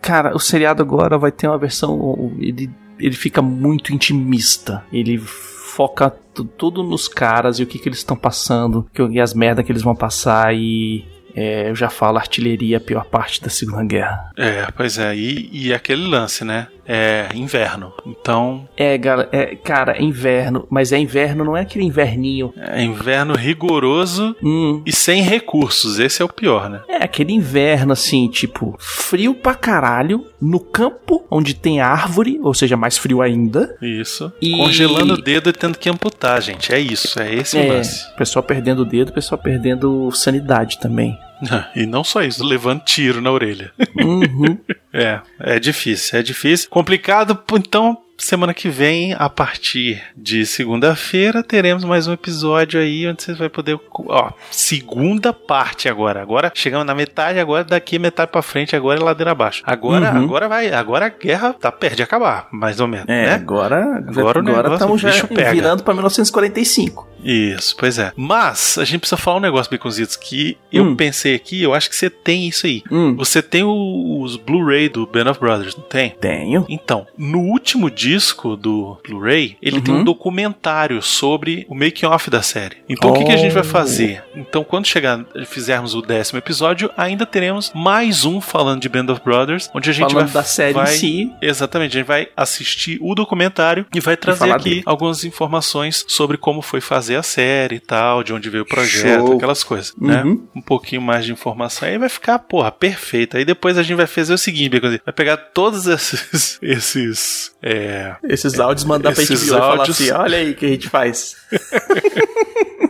cara, 0.00 0.34
o 0.34 0.38
seriado 0.40 0.82
agora 0.82 1.18
vai 1.18 1.32
ter 1.32 1.48
uma 1.48 1.58
versão, 1.58 2.32
ele, 2.38 2.70
ele 2.98 3.14
fica 3.14 3.40
muito 3.42 3.92
intimista, 3.92 4.84
ele 4.92 5.18
foca 5.18 6.10
tu- 6.34 6.44
tudo 6.44 6.82
nos 6.82 7.08
caras 7.08 7.58
e 7.58 7.62
o 7.62 7.66
que 7.66 7.78
que 7.78 7.88
eles 7.88 7.98
estão 7.98 8.16
passando, 8.16 8.86
que, 8.92 9.02
e 9.02 9.20
as 9.20 9.34
merdas 9.34 9.64
que 9.64 9.72
eles 9.72 9.82
vão 9.82 9.94
passar 9.94 10.54
e 10.54 11.04
é, 11.32 11.70
eu 11.70 11.76
já 11.76 11.88
falo, 11.88 12.18
artilharia 12.18 12.76
é 12.76 12.78
a 12.78 12.80
pior 12.80 13.04
parte 13.04 13.40
da 13.40 13.48
Segunda 13.48 13.84
Guerra. 13.84 14.32
É, 14.36 14.66
pois 14.76 14.98
é. 14.98 15.14
E, 15.16 15.48
e 15.52 15.72
aquele 15.72 16.04
lance, 16.08 16.44
né? 16.44 16.66
É 16.92 17.28
inverno. 17.34 17.92
Então, 18.04 18.68
É, 18.76 18.98
galera, 18.98 19.28
é, 19.30 19.54
cara, 19.54 19.92
é 19.96 20.02
inverno, 20.02 20.66
mas 20.68 20.90
é 20.92 20.98
inverno, 20.98 21.44
não 21.44 21.56
é 21.56 21.60
aquele 21.60 21.84
inverninho. 21.84 22.52
é 22.56 22.82
inverno 22.82 23.34
rigoroso 23.36 24.34
Hum, 24.42 24.82
e 24.84 24.92
sem 24.92 25.22
recursos. 25.22 25.98
Esse 26.00 26.20
é 26.20 26.24
o 26.24 26.28
pior, 26.28 26.68
né? 26.68 26.80
é 26.88 27.04
aquele 27.04 27.32
inverno 27.32 27.92
assim, 27.92 28.28
tipo, 28.28 28.74
frio 28.80 29.34
pra 29.34 29.54
caralho, 29.54 30.26
no 30.40 30.58
campo 30.58 31.24
onde 31.30 31.54
tem 31.54 31.80
árvore, 31.80 32.40
ou 32.42 32.52
seja, 32.52 32.76
mais 32.76 32.98
frio 32.98 33.22
ainda. 33.22 33.76
Isso. 33.80 34.32
E- 34.42 34.50
Congelando 34.56 35.14
o 35.14 35.22
dedo 35.22 35.48
e 35.50 35.52
tendo 35.52 35.78
que 35.78 35.88
amputar, 35.88 36.42
gente. 36.42 36.72
É 36.74 36.78
isso. 36.80 37.20
É 37.20 37.32
esse 37.34 37.56
o 37.56 37.60
É, 37.60 37.66
lance. 37.68 38.04
pessoal 38.16 38.42
perdendo 38.42 38.80
o 38.82 38.84
dedo, 38.84 39.12
pessoal 39.12 39.40
perdendo 39.40 40.10
sanidade 40.12 40.78
também. 40.80 41.16
E 41.76 41.86
não 41.86 42.02
só 42.04 42.22
isso, 42.22 42.44
levando 42.44 42.82
tiro 42.84 43.20
na 43.20 43.30
orelha. 43.30 43.72
Uhum. 43.98 44.58
É, 44.92 45.20
é 45.38 45.60
difícil, 45.60 46.18
é 46.18 46.22
difícil. 46.22 46.68
Complicado, 46.68 47.38
então 47.52 47.96
semana 48.18 48.52
que 48.52 48.68
vem, 48.68 49.14
a 49.16 49.28
partir 49.30 50.02
de 50.16 50.44
segunda-feira, 50.44 51.44
teremos 51.44 51.84
mais 51.84 52.08
um 52.08 52.12
episódio 52.12 52.80
aí 52.80 53.06
onde 53.06 53.22
você 53.22 53.32
vai 53.34 53.48
poder. 53.48 53.78
Ó, 54.08 54.32
segunda 54.50 55.32
parte 55.32 55.88
agora. 55.88 56.20
Agora 56.20 56.50
chegamos 56.52 56.84
na 56.84 56.92
metade, 56.94 57.38
agora 57.38 57.62
daqui 57.62 58.00
metade 58.00 58.32
pra 58.32 58.42
frente, 58.42 58.74
agora 58.74 58.98
é 58.98 59.02
ladeira 59.04 59.30
abaixo. 59.30 59.62
Agora, 59.64 60.10
Uhum. 60.12 60.24
agora 60.24 60.48
vai, 60.48 60.72
agora 60.72 61.06
a 61.06 61.08
guerra 61.08 61.52
tá 61.52 61.70
perto 61.70 61.96
de 61.98 62.02
acabar, 62.02 62.48
mais 62.50 62.80
ou 62.80 62.88
menos, 62.88 63.08
É, 63.08 63.26
né? 63.26 63.34
agora, 63.34 63.76
Agora 64.08 64.42
negócio, 64.42 64.58
agora 64.58 64.74
estamos 64.74 65.00
já 65.00 65.12
virando 65.52 65.84
pra 65.84 65.94
1945. 65.94 67.08
Isso, 67.24 67.76
pois 67.78 67.98
é. 67.98 68.12
Mas 68.16 68.78
a 68.78 68.84
gente 68.84 69.00
precisa 69.00 69.16
falar 69.16 69.36
um 69.38 69.40
negócio, 69.40 69.70
Baconzitos, 69.70 70.16
que 70.16 70.56
eu 70.72 70.84
Hum. 70.84 70.96
pensei 70.96 71.34
aqui, 71.34 71.62
eu 71.62 71.74
acho 71.74 71.88
que 71.90 71.96
você 71.96 72.08
tem 72.10 72.48
isso 72.48 72.66
aí. 72.66 72.82
Hum, 72.90 73.14
Você 73.16 73.42
tem 73.42 73.62
os 73.64 74.36
Blu-ray 74.36 74.88
do 74.88 75.06
Band 75.06 75.30
of 75.30 75.40
Brothers, 75.40 75.76
não 75.76 75.84
tem? 75.84 76.10
tenho. 76.20 76.64
Então, 76.68 77.06
no 77.16 77.40
último 77.40 77.90
disco 77.90 78.56
do 78.56 78.98
Blu-ray, 79.06 79.56
ele 79.62 79.80
tem 79.80 79.94
Uhum. 79.94 80.00
um 80.00 80.04
documentário 80.04 81.02
sobre 81.02 81.66
o 81.68 81.74
making-off 81.74 82.30
da 82.30 82.42
série. 82.42 82.76
Então, 82.88 83.10
o 83.10 83.14
que, 83.14 83.24
que 83.24 83.32
a 83.32 83.36
gente 83.36 83.52
vai 83.52 83.62
Oh. 83.62 83.66
fazer? 83.66 84.22
Então, 84.34 84.64
quando 84.64 84.86
chegar, 84.86 85.24
fizermos 85.46 85.94
o 85.94 86.02
décimo 86.02 86.38
episódio, 86.38 86.90
ainda 86.96 87.26
teremos 87.26 87.70
mais 87.74 88.24
um 88.24 88.40
falando 88.40 88.80
de 88.80 88.88
Band 88.88 89.12
of 89.12 89.20
Brothers, 89.24 89.70
onde 89.74 89.90
a 89.90 89.92
gente 89.92 90.10
Falando 90.12 90.26
vai 90.28 90.34
da 90.34 90.42
série 90.44 90.72
vai, 90.74 90.94
em 90.94 90.96
si. 90.96 91.32
Exatamente, 91.42 91.96
a 91.96 92.00
gente 92.00 92.06
vai 92.06 92.28
assistir 92.36 92.98
o 93.00 93.14
documentário 93.14 93.84
e 93.94 94.00
vai 94.00 94.16
trazer 94.16 94.38
falar 94.40 94.56
aqui 94.56 94.70
dele. 94.70 94.82
algumas 94.86 95.24
informações 95.24 96.04
sobre 96.08 96.36
como 96.36 96.62
foi 96.62 96.80
fazer 96.80 97.09
a 97.16 97.22
série 97.22 97.76
e 97.76 97.80
tal, 97.80 98.22
de 98.22 98.32
onde 98.32 98.50
veio 98.50 98.64
o 98.64 98.66
projeto, 98.66 99.26
Show. 99.26 99.36
aquelas 99.36 99.64
coisas, 99.64 99.94
né? 99.98 100.22
Uhum. 100.22 100.46
Um 100.56 100.60
pouquinho 100.60 101.02
mais 101.02 101.24
de 101.24 101.32
informação 101.32 101.88
aí 101.88 101.98
vai 101.98 102.08
ficar, 102.08 102.38
porra, 102.38 102.70
perfeito. 102.70 103.36
Aí 103.36 103.44
depois 103.44 103.78
a 103.78 103.82
gente 103.82 103.96
vai 103.96 104.06
fazer 104.06 104.32
o 104.34 104.38
seguinte, 104.38 104.78
vai 104.80 105.12
pegar 105.14 105.36
todos 105.36 105.86
esses 105.86 106.58
esses 106.62 107.52
é, 107.62 108.14
Esses 108.24 108.58
áudios 108.58 108.84
mandar 108.84 109.12
pra 109.12 109.22
Esses 109.22 109.40
HBO 109.40 109.46
e 109.46 109.58
falar 109.58 109.78
áudios. 109.78 110.00
assim, 110.00 110.10
olha 110.10 110.38
aí 110.38 110.50
o 110.50 110.54
que 110.54 110.66
a 110.66 110.68
gente 110.68 110.88
faz. 110.88 111.36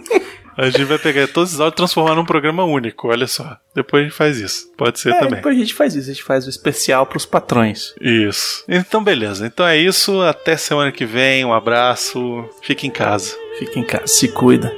A 0.61 0.71
gente 0.71 0.85
vai 0.85 0.99
pegar 0.99 1.27
todos 1.29 1.55
os 1.55 1.61
áudios 1.61 1.75
e 1.75 1.77
transformar 1.77 2.15
num 2.15 2.25
programa 2.25 2.65
único, 2.65 3.09
olha 3.09 3.27
só. 3.27 3.57
Depois 3.75 4.03
a 4.03 4.05
gente 4.09 4.17
faz 4.17 4.37
isso. 4.39 4.71
Pode 4.77 5.01
ser 5.01 5.11
É, 5.11 5.15
também. 5.19 5.37
depois 5.37 5.57
a 5.57 5.59
gente 5.59 5.73
faz 5.75 5.95
isso, 5.95 6.11
a 6.11 6.13
gente 6.13 6.23
faz 6.23 6.47
o 6.47 6.51
especial 6.51 7.07
pros 7.07 7.25
patrões. 7.25 7.95
Isso. 8.01 8.63
Então, 8.69 9.03
beleza. 9.03 9.47
Então 9.47 9.67
é 9.67 9.77
isso. 9.79 10.21
Até 10.23 10.57
semana 10.57 10.93
que 10.93 11.07
vem. 11.07 11.45
Um 11.45 11.53
abraço. 11.55 12.45
Fique 12.63 12.87
em 12.87 12.91
casa. 12.91 13.35
Fica 13.59 13.79
em 13.79 13.85
casa, 13.85 14.07
se 14.07 14.29
cuida. 14.29 14.71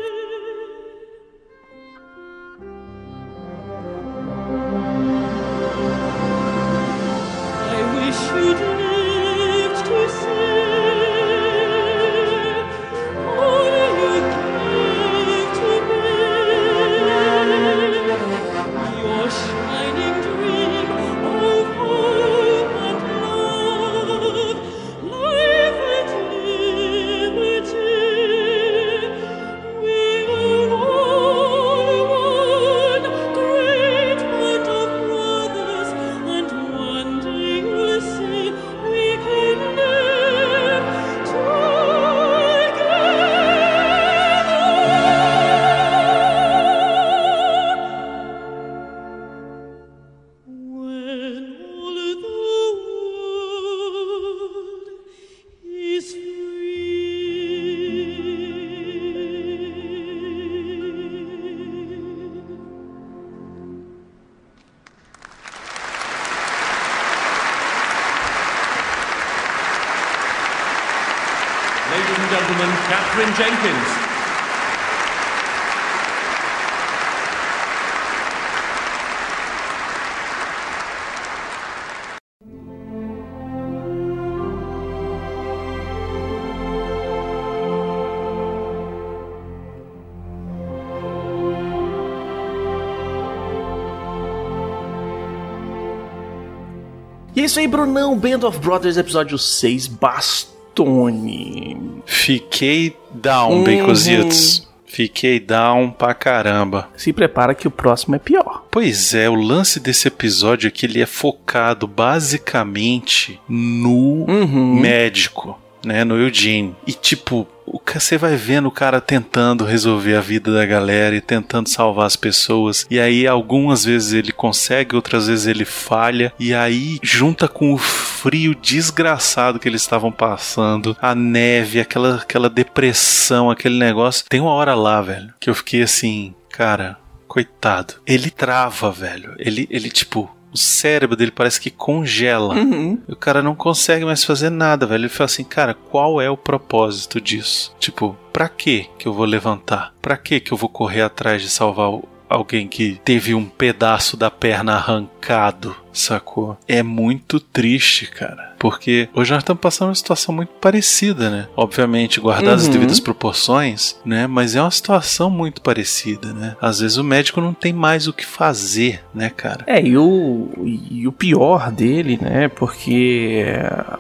Isso 97.53 97.61
aí, 97.61 97.67
Brunão. 97.69 98.17
Band 98.17 98.47
of 98.47 98.59
Brothers, 98.61 98.97
episódio 98.97 99.37
6, 99.39 99.87
Bastone. 99.87 101.77
Fiquei 102.07 102.97
down, 103.13 103.53
Uhum. 103.59 103.65
Baconzitos. 103.65 104.67
Fiquei 104.87 105.39
down 105.41 105.91
pra 105.91 106.13
caramba. 106.13 106.89
Se 106.97 107.13
prepara 107.15 107.55
que 107.55 107.67
o 107.67 107.71
próximo 107.71 108.15
é 108.15 108.19
pior. 108.19 108.65
Pois 108.71 109.15
é, 109.15 109.29
o 109.29 109.35
lance 109.35 109.81
desse 109.81 110.09
episódio 110.09 110.69
é 110.69 110.71
que 110.71 110.85
ele 110.85 111.01
é 111.01 111.07
focado 111.07 111.87
basicamente 111.87 113.41
no 113.49 114.27
Uhum. 114.29 114.79
médico, 114.81 115.59
né, 115.85 116.05
no 116.05 116.17
Eugene. 116.17 116.75
E 116.87 116.93
tipo, 116.93 117.47
o 117.67 117.79
que 117.79 117.99
você 117.99 118.19
vai 118.19 118.37
vendo 118.37 118.69
o 118.69 118.73
cara 118.73 119.01
tentando 119.01 119.65
resolver 119.65 120.17
a 120.17 120.21
vida 120.21 120.53
da 120.53 120.67
galera 120.67 121.15
e 121.17 121.21
tentando 121.21 121.69
salvar 121.69 122.07
as 122.07 122.17
pessoas. 122.17 122.87
E 122.91 123.01
aí 123.01 123.27
algumas 123.27 123.85
vezes 123.85 124.13
ele 124.13 124.33
consegue, 124.33 124.97
outras 124.97 125.27
vezes 125.27 125.47
ele 125.47 125.65
falha. 125.65 126.33
E 126.39 126.55
aí 126.55 126.99
junta 127.03 127.49
com 127.49 127.73
o 127.73 127.79
frio 127.79 128.55
desgraçado 128.55 129.59
que 129.59 129.69
eles 129.69 129.83
estavam 129.83 130.13
passando, 130.13 130.97
a 131.01 131.15
neve, 131.15 131.81
aquela 131.81 132.17
aquela 132.17 132.51
depressão, 132.51 133.51
aquele 133.51 133.79
negócio. 133.79 134.27
Tem 134.29 134.41
uma 134.41 134.53
hora 134.53 134.75
lá, 134.75 135.01
velho, 135.01 135.33
que 135.41 135.49
eu 135.49 135.55
fiquei 135.55 135.83
assim, 135.83 136.35
cara, 136.51 136.99
coitado. 137.27 137.95
Ele 138.07 138.31
trava, 138.31 138.93
velho. 138.93 139.35
Ele 139.39 139.67
ele 139.71 139.89
tipo 139.91 140.31
o 140.53 140.57
cérebro 140.59 141.17
dele 141.17 141.31
parece 141.31 141.61
que 141.61 141.71
congela. 141.71 142.55
Uhum. 142.55 142.99
E 143.09 143.13
o 143.13 143.17
cara 143.17 143.43
não 143.43 143.55
consegue 143.55 144.05
mais 144.05 144.23
fazer 144.25 144.51
nada, 144.51 144.87
velho. 144.87 145.03
Ele 145.03 145.09
fala 145.09 145.27
assim, 145.27 145.45
cara, 145.45 145.75
qual 145.75 146.21
é 146.21 146.29
o 146.29 146.37
propósito 146.37 147.21
disso? 147.21 147.75
Tipo, 147.81 148.17
pra 148.33 148.49
que 148.49 148.89
que 148.99 149.07
eu 149.09 149.13
vou 149.13 149.25
levantar? 149.25 149.93
Pra 150.03 150.17
que 150.17 150.41
que 150.41 150.53
eu 150.53 150.57
vou 150.59 150.69
correr 150.69 151.03
atrás 151.03 151.41
de 151.43 151.49
salvar 151.49 151.91
o- 151.91 152.09
alguém 152.29 152.67
que 152.69 153.01
teve 153.05 153.35
um 153.35 153.45
pedaço 153.47 154.17
da 154.17 154.31
perna 154.31 154.75
arrancado, 154.75 155.77
sacou? 155.93 156.57
É 156.67 156.83
muito 156.83 157.39
triste, 157.41 158.07
cara. 158.07 158.52
Porque 158.63 159.09
hoje 159.13 159.33
nós 159.33 159.43
estamos 159.43 159.61
passando 159.61 159.89
uma 159.89 159.95
situação 159.97 160.33
muito 160.33 160.51
parecida, 160.61 161.29
né? 161.29 161.49
Obviamente, 161.57 162.21
guardadas 162.21 162.61
as 162.63 162.67
Uhum. 162.69 162.73
devidas 162.75 163.01
proporções, 163.01 163.97
né? 164.05 164.29
Mas 164.29 164.55
é 164.55 164.61
uma 164.63 164.71
situação 164.71 165.29
muito 165.29 165.61
parecida, 165.61 166.33
né? 166.33 166.55
Às 166.61 166.79
vezes 166.79 166.97
o 166.97 167.03
médico 167.03 167.41
não 167.41 167.53
tem 167.53 167.73
mais 167.73 168.07
o 168.07 168.13
que 168.13 168.25
fazer, 168.25 169.03
né, 169.13 169.31
cara? 169.31 169.65
É, 169.67 169.83
e 169.85 169.99
o, 169.99 170.49
e 170.65 171.09
o 171.09 171.11
pior 171.13 171.73
dele, 171.73 172.17
né? 172.23 172.47
Porque 172.47 173.45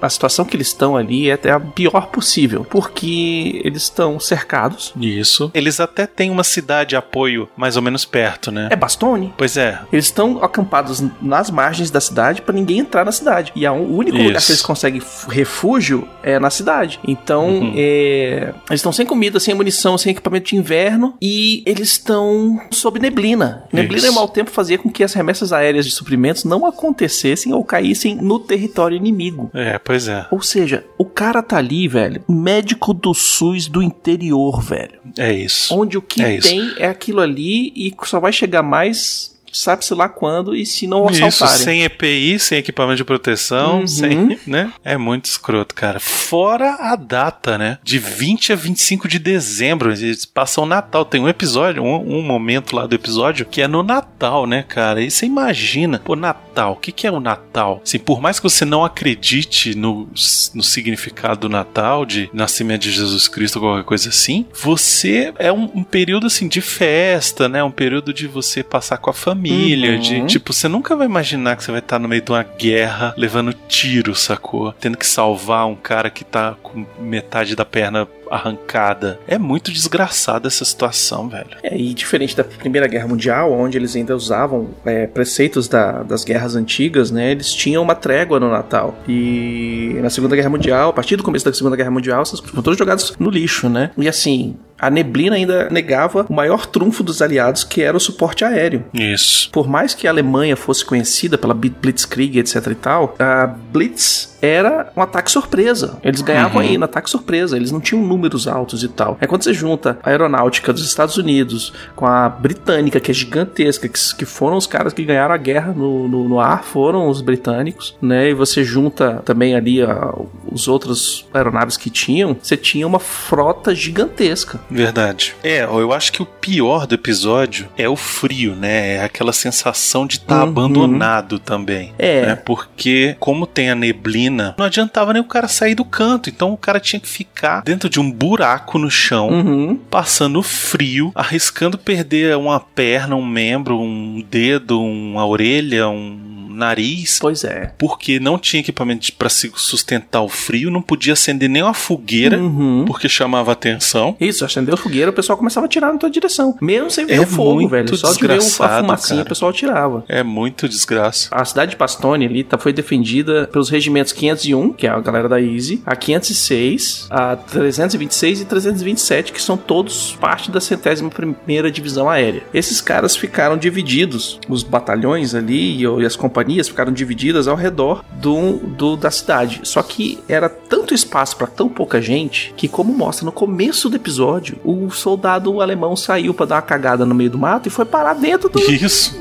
a 0.01 0.09
situação 0.09 0.45
que 0.45 0.57
eles 0.57 0.69
estão 0.69 0.97
ali 0.97 1.29
é 1.29 1.33
até 1.33 1.51
a 1.51 1.59
pior 1.59 2.07
possível. 2.07 2.65
Porque 2.69 3.61
eles 3.65 3.83
estão 3.83 4.21
cercados. 4.21 4.93
Isso. 5.01 5.51
Eles 5.55 5.81
até 5.81 6.07
têm 6.07 6.31
uma 6.31 6.45
cidade 6.45 6.91
de 6.91 6.97
apoio 6.97 7.49
mais 7.57 7.75
ou 7.77 7.83
menos 7.83 8.05
perto, 8.05 8.53
né? 8.53 8.69
É 8.71 8.77
Bastone. 8.77 9.35
Pois 9.37 9.57
é. 9.57 9.81
Eles 9.93 10.05
estão 10.05 10.43
acampados 10.45 11.03
nas 11.21 11.51
margens 11.51 11.91
da 11.91 12.01
cidade 12.01 12.43
pra 12.43 12.55
ninguém 12.55 12.79
entrar 12.79 13.05
na 13.05 13.11
cidade. 13.13 13.51
E 13.57 13.67
un- 13.69 13.73
o 13.83 13.97
único 13.97 14.17
lugar 14.19 14.37
Isso. 14.39 14.47
que 14.47 14.52
eles 14.53 14.63
conseguem 14.63 15.01
refúgio 15.29 16.07
é 16.23 16.39
na 16.39 16.51
cidade. 16.51 16.99
Então, 17.07 17.49
Uhum. 17.49 17.73
é, 17.77 18.53
eles 18.69 18.79
estão 18.81 18.93
sem 18.93 19.05
comida, 19.07 19.39
sem 19.41 19.55
munição, 19.55 19.99
sem 19.99 20.13
equipamento 20.13 20.49
de 20.51 20.57
inverno 20.57 21.15
e 21.21 21.63
eles 21.67 21.91
estão 21.91 22.61
sob 22.71 22.99
neblina. 23.01 23.65
Neblina 23.73 24.05
Isso. 24.05 24.13
e 24.13 24.15
mau 24.15 24.29
tempo 24.29 24.51
fazia 24.51 24.79
com 24.79 24.91
que 24.91 25.03
as 25.03 25.13
remessas 25.13 25.53
aéreas 25.53 25.85
de 25.85 25.91
suprimentos 25.93 26.45
não 26.45 26.65
acontecessem 26.67 27.53
ou 27.53 27.65
caíssem 27.65 28.15
no 28.17 28.39
território 28.39 28.97
inimigo. 28.97 29.51
É, 29.55 29.79
pois 29.79 30.09
é. 30.09 30.27
Ou 30.31 30.41
seja, 30.43 30.85
o 30.99 31.05
cara 31.05 31.43
tá 31.43 31.57
ali, 31.59 31.89
velho, 31.89 32.23
médico 32.29 32.93
do 32.95 33.13
SUS 33.15 33.67
do 33.69 33.83
interior, 33.83 34.61
velho. 34.63 35.01
É 35.19 35.33
isso. 35.33 35.75
Onde 35.75 35.99
o 35.99 36.03
que 36.03 36.23
É 36.23 36.37
isso. 36.37 36.49
tem 36.49 36.73
é 36.79 36.87
aquilo 36.87 37.21
ali 37.21 37.73
e 37.75 37.93
só 38.05 38.21
vai 38.21 38.33
chegar 38.33 38.63
mais, 38.63 39.32
sabe-se 39.53 39.95
lá 39.95 40.09
quando, 40.09 40.55
e 40.57 40.65
se 40.65 40.87
não 40.87 41.09
Isso, 41.11 41.25
assaltarem. 41.25 41.63
sem 41.65 41.83
EPI, 41.85 42.39
sem 42.39 42.59
equipamento 42.59 42.97
de 42.97 43.05
proteção, 43.05 43.81
Uhum. 43.81 43.87
sem, 43.87 44.39
né? 44.47 44.73
É 44.85 44.97
muito 44.97 45.27
escroto, 45.27 45.75
cara. 45.75 46.01
Fora 46.01 46.77
a 46.81 46.97
data, 46.97 47.59
né? 47.59 47.79
De 47.83 47.99
20 47.99 48.53
a 48.53 48.57
25 48.57 49.07
de 49.09 49.19
dezembro, 49.19 49.93
eles 49.93 50.25
passam 50.25 50.65
o 50.65 50.67
Natal. 50.67 51.05
Tem 51.05 51.21
um 51.21 51.29
episódio, 51.29 51.83
um, 51.83 52.19
um 52.19 52.23
momento 52.23 52.75
lá 52.75 52.87
do 52.87 52.95
episódio 52.95 53.45
que 53.47 53.61
é 53.63 53.69
no 53.69 53.83
Natal, 53.83 54.47
né, 54.47 54.63
cara? 54.63 55.03
E 55.03 55.11
você 55.11 55.27
imagina, 55.27 55.99
pô, 55.99 56.15
Natal, 56.17 56.73
o 56.73 56.77
que, 56.77 56.93
que 56.93 57.07
é 57.07 57.11
o 57.11 57.21
Natal? 57.21 57.81
Assim, 57.85 57.99
por 57.99 58.21
mais 58.21 58.39
que 58.39 58.45
você 58.45 58.65
não 58.65 58.85
acredite 58.85 59.75
no, 59.75 60.09
no 60.55 60.63
significado 60.63 61.41
do 61.43 61.49
Natal, 61.49 62.05
de 62.07 62.31
nascimento 62.33 62.83
de 62.83 62.93
Jesus 62.93 63.29
Cristo 63.29 63.57
ou 63.57 63.63
qualquer 63.63 63.85
coisa 63.85 64.09
assim, 64.09 64.47
você 64.63 65.33
é 65.39 65.53
um, 65.53 65.71
um 65.75 65.83
período 65.85 66.27
assim 66.27 66.49
de 66.49 66.61
festa, 66.61 67.49
né? 67.49 67.63
Um 67.63 67.71
período 67.71 68.13
de 68.13 68.27
você 68.27 68.63
passar 68.63 68.97
com 68.99 69.11
a 69.11 69.13
família, 69.13 69.42
Uhum. 69.51 69.99
de 69.99 70.27
tipo, 70.27 70.53
você 70.53 70.69
nunca 70.69 70.95
vai 70.95 71.07
imaginar 71.07 71.57
que 71.57 71.65
você 71.65 71.71
vai 71.71 71.81
estar 71.81 71.99
no 71.99 72.09
meio 72.09 72.23
de 72.23 72.31
uma 72.31 72.43
guerra 72.43 73.15
levando 73.17 73.53
tiro, 73.69 74.15
sacou? 74.15 74.73
Tendo 74.73 74.97
que 74.97 75.07
salvar 75.07 75.67
um 75.67 75.75
cara 75.75 76.11
que 76.11 76.25
tá 76.25 76.55
com 76.62 76.87
metade 76.99 77.57
da 77.57 77.65
perna 77.65 78.07
arrancada. 78.35 79.19
É 79.27 79.39
muito 79.39 79.70
desgraçada 79.73 80.49
essa 80.49 80.65
situação, 80.65 81.28
velho. 81.28 81.51
É, 81.62 81.77
e 81.77 81.93
diferente 81.94 82.36
da 82.36 82.44
Primeira 82.44 82.86
Guerra 82.86 83.07
Mundial, 83.09 83.52
onde 83.52 83.77
eles 83.77 83.94
ainda 83.97 84.15
usavam 84.17 84.69
é, 84.85 85.07
preceitos 85.07 85.69
da- 85.69 86.02
das 86.02 86.25
guerras 86.25 86.57
antigas, 86.57 87.11
né? 87.11 87.31
Eles 87.33 87.52
tinham 87.52 87.83
uma 87.83 87.94
trégua 87.94 88.41
no 88.41 88.51
Natal. 88.51 88.94
E 89.09 89.97
na 90.02 90.11
Segunda 90.11 90.35
Guerra 90.36 90.51
Mundial, 90.51 90.91
a 90.91 90.93
partir 90.93 91.17
do 91.17 91.23
começo 91.23 91.44
da 91.44 91.52
Segunda 91.52 91.77
Guerra 91.77 91.91
Mundial, 91.91 92.23
essas 92.23 92.41
foram 92.41 92.62
todos 92.62 92.78
jogados 92.78 93.15
no 93.19 93.31
lixo, 93.31 93.69
né? 93.69 93.91
E 93.97 94.09
assim, 94.09 94.57
a 94.78 94.91
neblina 94.91 95.36
ainda 95.36 95.69
negava 95.70 96.27
o 96.28 96.33
maior 96.33 96.67
trunfo 96.67 97.02
dos 97.02 97.23
aliados, 97.23 97.62
que 97.65 97.83
era 97.83 97.97
o 97.97 98.01
suporte 98.01 98.44
aéreo. 98.44 98.85
Isso. 98.93 99.51
Por 99.52 99.69
mais 99.69 99.94
que 99.94 100.07
a 100.07 100.11
Alemanha 100.11 100.57
fosse 100.57 100.85
conhecida 100.85 101.39
pela 101.39 101.55
Bl- 101.55 101.69
Blitzkrieg, 101.81 102.39
etc 102.39 102.67
e 102.70 102.75
tal, 102.75 103.15
a 103.19 103.47
Blitz 103.47 104.36
era 104.43 104.91
um 104.97 105.01
ataque 105.02 105.31
surpresa. 105.31 105.99
Eles 106.02 106.20
ganhavam 106.20 106.61
Uhum. 106.61 106.69
aí 106.69 106.77
no 106.78 106.85
ataque 106.85 107.09
surpresa, 107.09 107.57
eles 107.57 107.70
não 107.70 107.81
tinham 107.81 108.02
números 108.23 108.47
altos 108.47 108.83
e 108.84 108.89
tal. 108.89 109.18
É 109.20 109.26
quando 109.26 109.42
você 109.42 109.52
junta 109.52 109.99
a 110.02 110.10
aeronáutica 110.10 110.73
dos 110.73 110.84
Estados 110.86 111.17
Unidos 111.17 111.73
com 111.97 112.07
a 112.07 112.28
britânica, 112.28 113.01
que 113.01 113.10
é 113.10 113.15
gigantesca, 113.15 113.89
que, 113.89 113.99
que 114.17 114.25
foram 114.25 114.57
os 114.57 114.67
caras 114.67 114.92
que 114.92 115.05
ganharam 115.05 115.34
a 115.34 115.39
guerra 115.39 115.73
no, 115.73 116.07
no, 116.09 116.28
no 116.28 116.41
ar, 116.41 116.62
foram 116.62 117.09
os 117.09 117.20
britânicos, 117.20 117.97
né? 118.01 118.31
E 118.31 118.34
você 118.34 118.62
junta 118.62 119.20
também 119.25 119.55
ali 119.57 119.83
a- 119.83 120.15
os 120.51 120.68
outros 120.68 121.26
aeronaves 121.34 121.76
que 121.76 121.91
tinham, 121.91 122.36
você 122.41 122.57
tinha 122.57 122.86
uma 122.86 123.01
frota 123.01 123.75
gigantesca. 123.75 124.60
Verdade. 124.70 125.34
É, 125.42 125.65
eu 125.65 125.92
acho 125.92 126.12
que 126.12 126.23
o 126.23 126.26
pior 126.26 126.86
do 126.86 126.94
episódio 126.94 127.68
é 127.76 127.89
o 127.89 127.97
frio, 127.97 128.55
né? 128.55 128.97
É 128.97 129.05
aquela 129.05 129.33
sensação 129.33 130.07
de 130.07 130.17
estar 130.17 130.36
Uhum. 130.36 130.42
abandonado 130.49 131.39
também. 131.39 131.92
É. 131.99 132.26
né? 132.26 132.36
Porque, 132.36 133.17
como 133.18 133.47
tem 133.47 133.70
a 133.70 133.75
neblina, 133.75 134.55
não 134.59 134.67
adiantava 134.67 135.12
nem 135.12 135.20
o 135.23 135.25
cara 135.25 135.49
sair 135.49 135.75
do 135.75 135.84
canto. 135.84 136.28
Então 136.28 136.52
o 136.52 136.57
cara 136.57 136.78
tinha 136.78 137.01
que 137.01 137.09
ficar 137.09 137.62
dentro 137.62 137.89
de 137.89 137.99
um 138.01 138.02
buraco 138.11 138.79
no 138.79 138.91
chão. 138.91 139.29
Uhum. 139.29 139.77
Passando 139.91 140.43
frio, 140.43 141.13
arriscando 141.15 141.79
perder 141.79 142.37
uma 142.37 142.59
perna, 142.59 143.17
um 143.17 143.27
membro, 143.27 143.79
um 143.79 144.25
dedo, 144.31 144.81
uma 144.81 145.27
orelha, 145.27 145.89
um 145.89 146.42
nariz, 146.53 147.19
Pois 147.21 147.45
é. 147.45 147.73
porque 147.79 148.19
não 148.21 148.39
tinha 148.39 148.61
equipamento 148.61 149.13
para 149.15 149.29
sustentar 149.29 150.23
o 150.23 150.29
frio, 150.29 150.71
não 150.71 150.83
podia 150.83 151.13
acender 151.15 151.49
nem 151.49 151.63
uma 151.63 151.75
fogueira, 151.75 152.39
Uhum. 152.39 152.85
porque 152.87 153.09
chamava 153.09 153.53
atenção. 153.53 154.17
Isso, 154.21 154.45
acendeu 154.45 154.75
a 154.75 154.77
fogueira, 154.77 155.11
o 155.11 155.15
pessoal 155.15 155.37
começava 155.39 155.67
a 155.67 155.69
tirar 155.69 155.93
na 155.93 155.99
tua 155.99 156.11
direção. 156.11 156.57
Mesmo 156.61 156.91
sem 156.91 157.07
ver 157.07 157.15
É 157.15 157.21
o 157.21 157.27
fogo, 157.27 157.69
velho. 157.69 157.97
Só 157.97 158.13
de 158.13 158.21
ver 158.21 158.39
desgraçado, 158.39 158.81
fumacinha, 158.87 159.17
cara. 159.19 159.27
o 159.27 159.29
pessoal 159.29 159.53
tirava. 159.53 160.05
É 160.09 160.23
muito 160.23 160.69
desgraça. 160.69 161.29
A 161.31 161.45
cidade 161.45 161.73
de 161.73 161.77
Pastone 161.77 162.27
ali 162.27 162.45
tá, 162.45 162.57
foi 162.59 162.73
defendida 162.73 163.49
pelos 163.53 163.69
regimentos 163.71 164.13
501, 164.13 164.73
que 164.73 164.87
é 164.87 164.91
a 164.91 165.01
galera 165.01 165.29
da 165.29 165.41
Easy, 165.41 165.83
a 165.87 165.95
506, 165.97 167.07
a 167.11 167.37
326 167.37 168.41
e 168.41 168.45
327, 168.45 169.33
que 169.33 169.41
são 169.43 169.57
todos 169.57 170.17
parte 170.21 170.51
da 170.51 170.61
centésima 170.61 171.11
primeira 171.11 171.71
divisão 171.71 172.09
aérea. 172.09 172.43
Esses 172.53 172.81
caras 172.81 173.17
ficaram 173.17 173.57
divididos, 173.57 174.39
os 174.49 174.63
batalhões 174.63 175.35
ali 175.35 175.83
e 175.83 176.07
as 176.07 176.17
companhias 176.17 176.42
ficaram 176.69 176.93
divididas 176.93 177.47
ao 177.49 177.57
redor 177.57 178.05
do, 178.21 178.59
do- 178.59 178.97
da 178.97 179.11
cidade. 179.11 179.61
Só 179.65 179.83
que 179.83 180.19
era 180.29 180.49
tanto 180.49 180.95
espaço 180.95 181.37
pra 181.37 181.47
tão 181.47 181.69
pouca 181.69 182.01
gente 182.01 182.53
que, 182.57 182.69
como 182.69 182.93
mostra 182.93 183.25
no 183.25 183.33
começo 183.33 183.89
do 183.89 183.97
episódio, 183.97 184.59
o 184.65 184.91
soldado 184.91 185.61
alemão 185.61 185.95
saiu 185.97 186.33
pra 186.35 186.47
dar 186.47 186.55
uma 186.57 186.62
cagada 186.62 187.05
no 187.07 187.15
meio 187.15 187.31
do 187.31 187.39
mato 187.39 187.67
e 187.69 187.71
foi 187.71 187.85
parar 187.85 188.15
dentro 188.15 188.49
do. 188.49 188.59
Isso. 188.61 189.21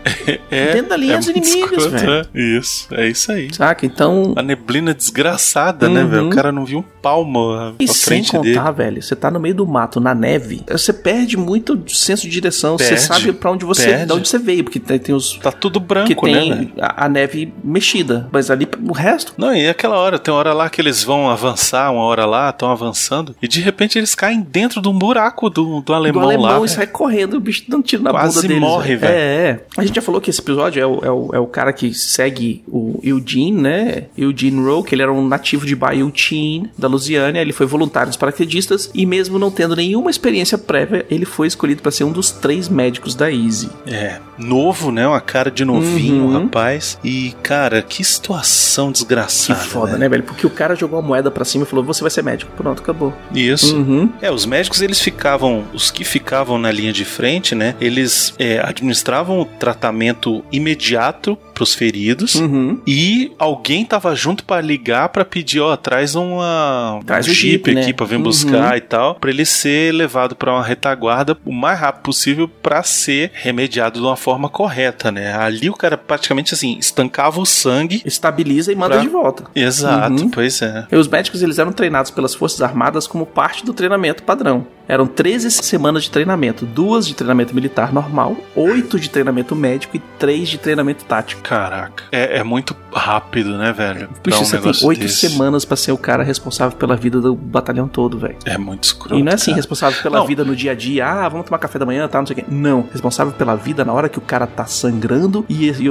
É, 0.50 0.74
Dentro 0.74 0.90
da 0.90 0.98
linha 0.98 1.17
dos 1.17 1.27
muito 1.27 1.38
inimigos, 1.48 1.72
escroto, 1.85 1.90
velho. 2.06 2.11
né? 2.11 2.24
Isso, 2.33 2.88
é 2.91 3.08
isso 3.08 3.32
aí. 3.32 3.53
Saca? 3.53 3.85
Então. 3.85 4.33
A 4.35 4.43
neblina 4.43 4.93
desgraçada, 4.93 5.88
né, 5.90 6.03
Uhum. 6.03 6.09
velho? 6.09 6.27
O 6.27 6.30
cara 6.30 6.51
não 6.51 6.66
viu 6.66 6.80
um 6.80 6.83
palmo 7.01 7.51
à 7.51 7.74
E 7.80 7.85
à 7.85 7.88
sem 7.88 8.03
frente 8.24 8.32
dele. 8.40 8.56
contar, 8.56 8.72
velho, 8.72 9.01
você 9.01 9.16
tá 9.16 9.30
no 9.32 9.40
meio 9.40 9.56
do 9.56 9.66
mato, 9.67 10.00
na 10.00 10.14
neve, 10.16 10.64
você 10.69 10.91
perde 10.93 11.38
muito 11.38 11.80
senso 11.90 12.24
de 12.24 12.30
direção. 12.30 12.77
Você 12.77 12.90
Perde, 12.90 13.01
sabe 13.01 13.33
pra 13.33 13.51
onde 13.51 13.66
você, 13.66 13.85
perde. 13.85 14.06
de 14.08 14.14
onde 14.14 14.27
você 14.27 14.38
veio, 14.38 14.64
porque 14.64 14.80
tem, 14.80 15.00
tem 15.00 15.16
os 15.16 15.38
Tá 15.38 15.51
tudo 15.51 15.80
que 15.80 15.85
branco, 15.88 16.27
né, 16.27 16.33
velho? 16.40 16.56
tem 16.67 16.74
a, 16.80 17.06
a 17.06 17.09
neve 17.11 17.53
mexida, 17.64 18.27
mas 18.31 18.49
ali 18.49 18.67
o 18.88 18.91
resto 18.93 19.33
Não, 19.38 19.53
e 19.56 19.67
aquela 19.69 19.98
hora, 19.98 20.17
tem 20.17 20.33
uma 20.33 20.40
hora 20.40 20.53
lá 20.53 20.69
que 20.69 20.81
eles 20.81 21.03
vão 21.03 21.30
avançar, 21.30 21.91
uma 21.91 22.03
hora 22.03 22.25
lá, 22.25 22.49
estão 22.49 22.72
avançando, 22.72 23.35
e 23.41 23.48
de 23.48 23.61
repente 23.61 23.98
eles 23.98 24.15
caem 24.15 24.41
dentro 24.41 24.81
de 24.81 24.88
um 24.88 24.98
buraco 24.98 25.49
do, 25.49 25.81
do 25.81 25.93
alemão, 25.93 26.22
do 26.22 26.27
alemão 26.27 26.59
lá. 26.59 26.65
e 26.65 26.69
sai 26.69 26.88
correndo, 26.88 27.35
o 27.35 27.40
bicho 27.40 27.64
dando 27.67 27.83
tiro 27.83 28.01
na 28.03 28.11
Quase 28.11 28.35
bunda 28.35 28.48
deles. 28.48 28.61
morre, 28.61 28.95
velho. 28.95 29.14
É, 29.14 29.17
é. 29.49 29.64
A 29.77 29.83
gente 29.85 29.95
já 29.95 30.01
falou 30.01 30.19
que 30.22 30.30
esse 30.30 30.40
episódio 30.41 30.81
é 30.81 30.85
o, 30.85 30.99
é 31.03 31.11
o, 31.11 31.30
é 31.33 31.40
o 31.40 31.48
cara 31.48 31.72
que 31.73 31.93
segue 31.93 32.64
o 32.67 32.99
Eugene, 33.03 33.51
né? 33.61 34.03
Eugene 34.17 34.59
Rowe, 34.64 34.83
que 34.83 34.95
ele 34.95 35.01
era 35.01 35.11
um 35.11 35.27
nativo 35.27 35.65
de 35.65 35.75
Bayou-Chine, 35.75 36.69
da 36.77 36.88
Louisiana. 36.88 37.38
Ele 37.40 37.53
foi 37.53 37.65
voluntário 37.65 38.09
dos 38.09 38.17
paraquedistas 38.17 38.90
e 38.93 39.06
mesmo 39.06 39.38
não 39.38 39.51
tendo 39.51 39.75
nenhuma 39.75 40.09
experiência 40.09 40.57
prévia, 40.57 41.06
ele 41.09 41.25
foi 41.25 41.48
escolhido 41.48 41.81
para 41.81 41.91
ser 41.91 42.03
um 42.03 42.11
dos 42.11 42.31
três 42.31 42.69
médicos 42.69 43.15
da 43.15 43.31
Easy. 43.31 43.69
É, 43.88 44.19
novo, 44.38 44.91
né? 44.91 45.07
Uma 45.07 45.22
cara 45.22 45.49
de 45.51 45.64
novinho, 45.65 46.25
Uhum. 46.25 46.43
rapaz. 46.43 46.98
E, 47.03 47.33
cara, 47.41 47.81
que 47.81 48.03
situação 48.03 48.88
Que 48.88 48.99
desgraçada. 48.99 49.59
foda, 49.59 49.97
né, 49.97 50.07
velho? 50.07 50.23
Porque 50.23 50.45
o 50.45 50.49
cara 50.49 50.75
jogou 50.75 50.99
a 50.99 51.01
moeda 51.01 51.31
pra 51.31 51.43
cima 51.43 51.63
e 51.63 51.67
falou: 51.67 51.83
Você 51.85 52.01
vai 52.01 52.11
ser 52.11 52.23
médico. 52.23 52.51
Pronto, 52.55 52.81
acabou. 52.81 53.13
Isso. 53.33 53.75
Uhum. 53.75 54.09
É, 54.21 54.30
os 54.31 54.45
médicos 54.45 54.81
eles 54.81 54.99
ficavam, 54.99 55.65
os 55.73 55.89
que 55.89 56.03
ficavam 56.03 56.57
na 56.57 56.71
linha 56.71 56.93
de 56.93 57.03
frente, 57.05 57.55
né? 57.55 57.75
Eles 57.81 58.33
é, 58.38 58.59
administravam 58.63 59.39
o 59.39 59.45
tratamento 59.45 60.43
imediato 60.51 61.38
pros 61.61 61.75
feridos. 61.75 62.33
Uhum. 62.35 62.81
E 62.88 63.31
alguém 63.38 63.85
tava 63.85 64.15
junto 64.15 64.43
pra 64.43 64.59
ligar 64.59 65.09
pra 65.09 65.23
pedir, 65.23 65.59
ó, 65.59 65.75
traz 65.75 66.15
uma 66.15 66.99
Traz 67.06 67.27
um 67.27 67.33
jeep, 67.33 67.72
né? 67.75 67.81
aqui 67.81 67.93
pra 67.93 68.06
vir 68.07 68.15
Uhum. 68.15 68.23
buscar 68.23 68.75
e 68.77 68.81
tal, 68.81 69.14
pra 69.15 69.30
ele 69.30 69.45
ser 69.45 69.93
levado 69.93 70.35
pra 70.35 70.53
uma 70.53 70.64
retaguarda 70.64 71.38
o 71.45 71.51
mais 71.53 71.80
rápido 71.80 72.01
possível 72.01 72.48
pra 72.48 72.81
ser 72.81 73.30
remediado 73.35 73.99
de 73.99 74.06
uma 74.06 74.15
forma 74.15 74.49
correta, 74.49 75.11
né? 75.11 75.35
Ali 75.35 75.69
o 75.69 75.73
cara 75.75 75.98
praticamente 75.98 76.51
assim 76.56 76.77
estancava 76.80 77.40
o 77.40 77.45
sangue. 77.45 78.01
Estabiliza 78.03 78.72
e 78.72 78.75
manda 78.75 78.95
Pra- 78.95 79.03
de 79.03 79.09
volta. 79.09 79.43
Exato, 79.56 80.23
Uhum. 80.23 80.30
pois 80.31 80.61
é. 80.64 80.88
E 80.91 80.95
os 80.95 81.07
médicos 81.07 81.43
eles 81.43 81.59
eram 81.59 81.72
treinados 81.72 82.09
pelas 82.09 82.33
Forças 82.33 82.61
Armadas 82.64 83.06
como 83.06 83.25
parte 83.25 83.64
do 83.64 83.72
treinamento 83.73 84.23
padrão. 84.23 84.65
Eram 84.92 85.08
13 85.08 85.50
semanas 85.50 86.03
de 86.03 86.11
treinamento, 86.11 86.66
duas 86.66 87.08
de 87.08 87.16
treinamento 87.16 87.56
militar 87.56 87.94
normal, 87.94 88.36
oito 88.53 89.00
de 89.00 89.10
treinamento 89.10 89.56
médico 89.56 89.95
e 89.95 90.00
três 90.20 90.50
de 90.50 90.58
treinamento 90.58 91.06
tático. 91.06 91.42
Caraca, 91.44 92.03
é, 92.11 92.40
é 92.40 92.44
muito 92.44 92.76
rápido, 92.94 93.58
né, 93.58 93.72
velho? 93.72 94.10
Puxa, 94.22 94.42
um 94.42 94.44
você 94.44 94.58
tem 94.58 94.74
oito 94.84 95.08
semanas 95.08 95.64
pra 95.64 95.78
ser 95.78 95.94
o 95.94 95.98
cara 95.98 96.24
responsável 96.24 96.78
pela 96.78 96.98
vida 96.98 97.22
do 97.22 97.34
batalhão 97.34 97.88
todo, 97.88 98.20
velho. 98.20 98.36
É 98.44 98.58
muito 98.58 98.84
escroto. 98.84 99.18
E 99.18 99.24
não 99.24 99.32
é 99.32 99.36
assim, 99.36 99.52
cara. 99.52 99.56
responsável 99.56 100.03
pela 100.03 100.20
Não. 100.20 100.28
vida 100.28 100.44
no 100.44 100.53
dia 100.53 100.72
a 100.72 100.76
dia, 100.76 101.08
ah, 101.08 101.30
vamos 101.30 101.45
tomar 101.45 101.60
café 101.60 101.80
da 101.80 101.86
manhã, 101.86 102.06
tá, 102.10 102.20
não 102.20 102.28
sei 102.28 102.34
o 102.34 102.40
quê. 102.40 102.45
Não, 102.50 102.86
responsável 102.92 103.32
pela 103.32 103.56
vida 103.56 103.86
na 103.86 103.94
hora 103.94 104.10
que 104.10 104.18
o 104.18 104.22
cara 104.22 104.45
tá 104.45 104.66
sangrando 104.66 105.45
e, 105.48 105.70
e, 105.70 105.88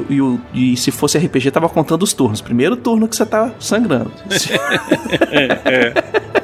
e 0.52 0.72
e 0.72 0.76
se 0.76 0.90
fosse 0.90 1.16
RPG, 1.16 1.50
tava 1.52 1.70
contando 1.70 2.02
os 2.02 2.12
turnos. 2.12 2.42
Primeiro 2.42 2.76
turno 2.76 3.08
que 3.08 3.16
você 3.16 3.24
tá 3.24 3.50
sangrando. 3.58 4.12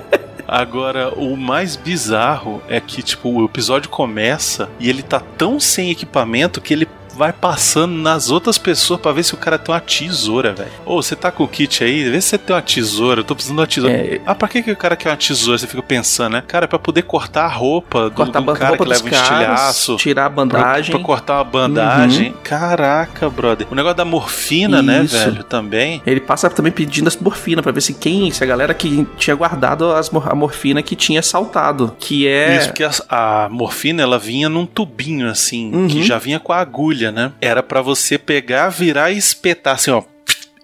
Agora, 0.47 1.13
o 1.15 1.37
mais 1.37 1.75
bizarro 1.75 2.63
é 2.69 2.81
que, 2.81 3.03
tipo, 3.03 3.29
o 3.29 3.45
episódio 3.45 3.91
começa 3.91 4.69
e 4.79 4.89
ele 4.89 5.03
tá 5.03 5.19
tão 5.19 5.59
sem 5.59 5.91
equipamento 5.91 6.61
que 6.61 6.73
ele 6.73 6.89
vai 7.17 7.33
passando 7.33 7.95
nas 7.95 8.31
outras 8.31 8.59
pessoas 8.59 9.01
pra 9.01 9.13
ver 9.13 9.23
se 9.25 9.35
o 9.35 9.37
cara 9.37 9.59
tem 9.59 9.75
uma 9.75 9.81
tesoura, 9.81 10.53
velho. 10.53 10.71
Ô, 10.85 10.97
você 11.03 11.17
tá 11.17 11.31
com 11.31 11.45
o 11.45 11.49
kit 11.49 11.83
aí? 11.83 12.09
Vê 12.11 12.21
se 12.21 12.29
você 12.29 12.39
tem 12.39 12.55
uma 12.55 12.63
tesoura. 12.63 13.21
Eu 13.21 13.25
tô 13.25 13.35
precisando 13.35 13.57
de 13.57 13.61
uma 13.61 13.67
tesoura. 13.67 13.95
É. 13.97 14.21
Ah, 14.27 14.35
pra 14.35 14.49
que, 14.49 14.63
que 14.63 14.71
o 14.71 14.77
cara 14.77 14.95
quer 14.97 15.11
uma 15.11 15.17
tesoura? 15.17 15.59
Você 15.59 15.67
fica 15.67 15.83
pensando, 15.83 16.33
né? 16.35 16.43
Cara, 16.47 16.65
é 16.65 16.69
pra 16.69 16.79
poder 16.79 17.03
cortar 17.03 17.45
a 17.45 17.49
roupa 17.49 18.11
do, 18.11 18.17
Cortar 18.17 18.41
do 18.41 18.51
a 18.51 18.55
cara 18.57 18.69
roupa 18.71 18.85
que 18.85 18.91
leva 18.91 19.05
um 19.05 19.09
estilhaço. 19.09 19.97
tirar 19.97 20.27
a 20.27 20.31
Pra, 20.31 20.45
bandagem. 20.45 20.95
pra 20.95 21.05
cortar 21.05 21.35
uma 21.39 21.45
bandagem. 21.45 22.35
Caraca, 22.43 23.29
brother. 23.31 23.67
O 23.71 23.75
negócio 23.75 23.97
da 23.97 24.05
morfina, 24.05 24.83
né, 24.83 25.05
Isso. 25.05 25.17
velho? 25.17 25.45
Também. 25.45 26.03
Ele 26.07 26.21
passa 26.21 26.51
também 26.51 26.73
pedindo 26.73 27.07
as 27.09 27.17
morfina 27.17 27.63
pra 27.63 27.73
ver 27.73 27.81
se 27.81 27.95
quem, 27.95 28.31
se 28.31 28.43
a 28.43 28.47
galera 28.47 28.75
que 28.75 29.07
tinha 29.17 29.35
guardado 29.37 29.93
as, 29.93 30.11
a 30.15 30.35
morfina 30.35 30.83
que 30.83 30.97
tinha 30.97 31.23
saltado, 31.23 31.95
que 31.99 32.27
é 32.27 32.57
Isso, 32.59 32.69
porque 32.69 32.85
a, 32.85 33.45
a 33.45 33.49
morfina 33.49 34.03
ela 34.03 34.19
vinha 34.19 34.49
num 34.49 34.67
tubinho 34.67 35.29
assim, 35.29 35.73
Uhum. 35.73 35.89
que 35.89 36.03
já 36.03 36.19
vinha 36.19 36.39
com 36.41 36.53
a 36.53 36.59
agulha, 36.59 37.06
né? 37.11 37.33
Era 37.41 37.63
pra 37.63 37.81
você 37.81 38.19
pegar, 38.19 38.69
virar 38.69 39.11
e 39.11 39.19
espetar 39.19 39.75
assim, 39.75 39.91
ó. 39.91 40.03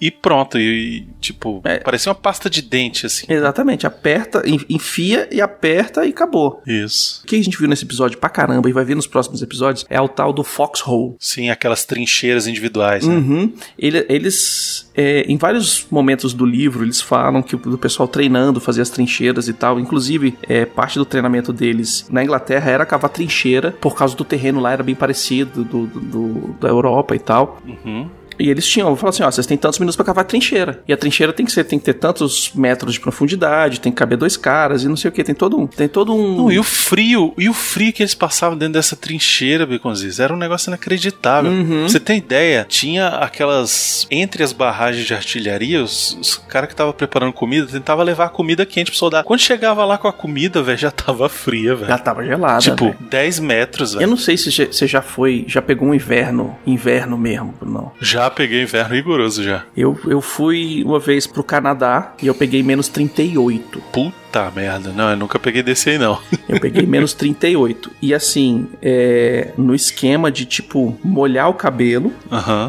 E 0.04 0.10
pronto, 0.10 0.58
e, 0.58 1.06
tipo, 1.20 1.60
É. 1.64 1.78
parecia 1.78 2.10
uma 2.10 2.16
pasta 2.18 2.50
de 2.50 2.60
dente 2.60 3.06
assim. 3.06 3.24
exatamente, 3.28 3.86
aperta, 3.86 4.42
en- 4.44 4.58
enfia 4.68 5.28
e 5.30 5.40
aperta 5.40 6.04
e 6.04 6.08
acabou. 6.10 6.60
Isso. 6.66 7.22
O 7.22 7.26
que 7.28 7.36
a 7.36 7.42
gente 7.44 7.56
viu 7.56 7.68
nesse 7.68 7.84
episódio 7.84 8.18
pra 8.18 8.28
caramba 8.28 8.68
e 8.68 8.72
vai 8.72 8.84
ver 8.84 8.96
nos 8.96 9.06
próximos 9.06 9.42
episódios 9.42 9.86
é 9.88 10.00
o 10.00 10.08
tal 10.08 10.32
do 10.32 10.42
Foxhole. 10.42 11.14
Sim, 11.20 11.50
aquelas 11.50 11.84
trincheiras 11.84 12.48
individuais, 12.48 13.06
né? 13.06 13.14
Uhum. 13.14 13.52
Ele- 13.78 14.04
eles, 14.08 14.90
é, 14.96 15.20
em 15.28 15.36
vários 15.36 15.86
momentos 15.88 16.34
do 16.34 16.44
livro, 16.44 16.84
eles 16.84 17.00
falam 17.00 17.40
que 17.40 17.54
o 17.54 17.58
do 17.58 17.78
pessoal 17.78 18.08
treinando, 18.08 18.60
fazer 18.60 18.82
as 18.82 18.90
trincheiras 18.90 19.46
e 19.46 19.52
tal. 19.52 19.78
Inclusive, 19.78 20.36
é, 20.48 20.64
parte 20.66 20.98
do 20.98 21.04
treinamento 21.04 21.52
deles 21.52 22.06
na 22.10 22.24
Inglaterra 22.24 22.70
era 22.72 22.84
cavar 22.84 23.10
trincheira, 23.10 23.70
por 23.80 23.94
causa 23.94 24.16
do 24.16 24.24
terreno 24.24 24.58
lá 24.58 24.72
era 24.72 24.82
bem 24.82 24.94
parecido 24.96 25.62
do, 25.64 25.86
do- 25.86 26.00
do- 26.00 26.56
da 26.60 26.68
Europa 26.68 27.14
e 27.14 27.20
tal. 27.20 27.60
Uhum. 27.64 28.10
E 28.38 28.50
eles 28.50 28.66
tinham, 28.66 28.94
falaram 28.96 29.08
assim, 29.10 29.22
ó, 29.22 29.30
vocês 29.30 29.46
têm 29.46 29.56
tantos 29.56 29.78
minutos 29.78 29.96
pra 29.96 30.04
cavar 30.04 30.22
a 30.22 30.26
trincheira. 30.26 30.82
E 30.86 30.92
a 30.92 30.96
trincheira 30.96 31.32
tem 31.32 31.44
que 31.46 31.52
ser, 31.52 31.64
tem 31.64 31.78
que 31.78 31.84
ter 31.84 31.94
tantos 31.94 32.52
metros 32.54 32.94
de 32.94 33.00
profundidade, 33.00 33.80
tem 33.80 33.92
que 33.92 33.98
caber 33.98 34.16
dois 34.18 34.36
caras 34.36 34.84
e 34.84 34.88
não 34.88 34.96
sei 34.96 35.08
o 35.08 35.12
que, 35.12 35.22
tem 35.24 35.34
todo 35.34 35.58
um, 35.58 35.66
tem 35.66 35.88
todo 35.88 36.14
um 36.14 36.36
Não, 36.36 36.52
e 36.52 36.58
o 36.58 36.62
frio, 36.62 37.32
e 37.38 37.48
o 37.48 37.54
frio 37.54 37.92
que 37.92 38.02
eles 38.02 38.14
passavam 38.14 38.56
dentro 38.56 38.74
dessa 38.74 38.96
trincheira, 38.96 39.66
Beconziz, 39.66 40.18
era 40.20 40.32
um 40.32 40.36
negócio 40.36 40.70
inacreditável. 40.70 41.50
Uhum. 41.50 41.88
Você 41.88 42.00
tem 42.00 42.18
ideia? 42.18 42.66
Tinha 42.68 43.08
aquelas. 43.08 44.06
Entre 44.10 44.42
as 44.42 44.52
barragens 44.52 45.06
de 45.06 45.14
artilharia, 45.14 45.82
os, 45.82 46.16
os 46.20 46.36
caras 46.36 46.68
que 46.68 46.74
estavam 46.74 46.92
preparando 46.92 47.32
comida 47.32 47.66
tentavam 47.66 48.04
levar 48.04 48.26
a 48.26 48.28
comida 48.28 48.64
quente 48.66 48.90
pro 48.90 48.98
soldado. 48.98 49.26
Quando 49.26 49.40
chegava 49.40 49.84
lá 49.84 49.98
com 49.98 50.08
a 50.08 50.12
comida, 50.12 50.62
velho, 50.62 50.78
já 50.78 50.90
tava 50.90 51.28
fria, 51.28 51.74
velho. 51.74 51.88
já 51.88 51.98
tava 51.98 52.24
gelada, 52.24 52.60
Tipo, 52.60 52.86
velho. 52.86 52.98
10 53.00 53.38
metros, 53.40 53.92
Eu 53.94 54.00
velho. 54.00 54.10
não 54.10 54.16
sei 54.16 54.36
se 54.36 54.50
você 54.50 54.86
já 54.86 55.02
foi, 55.02 55.44
já 55.48 55.60
pegou 55.62 55.88
um 55.88 55.94
inverno, 55.94 56.56
inverno 56.66 57.16
mesmo, 57.18 57.54
não. 57.62 57.92
Já 58.00 58.21
peguei 58.30 58.62
inverno 58.62 58.94
rigoroso 58.94 59.42
já. 59.42 59.64
Eu, 59.76 59.98
eu 60.06 60.20
fui 60.20 60.82
uma 60.84 60.98
vez 60.98 61.26
pro 61.26 61.42
Canadá 61.42 62.14
e 62.22 62.26
eu 62.26 62.34
peguei 62.34 62.62
menos 62.62 62.88
38. 62.88 63.80
Puta 63.92 64.50
merda. 64.54 64.90
Não, 64.90 65.10
eu 65.10 65.16
nunca 65.16 65.38
peguei 65.38 65.62
desse 65.62 65.90
aí, 65.90 65.98
não. 65.98 66.18
Eu 66.48 66.60
peguei 66.60 66.86
menos 66.86 67.14
38. 67.14 67.90
E 68.00 68.12
assim, 68.14 68.68
é, 68.82 69.52
no 69.56 69.74
esquema 69.74 70.30
de 70.30 70.44
tipo 70.44 70.98
molhar 71.02 71.48
o 71.48 71.54
cabelo, 71.54 72.12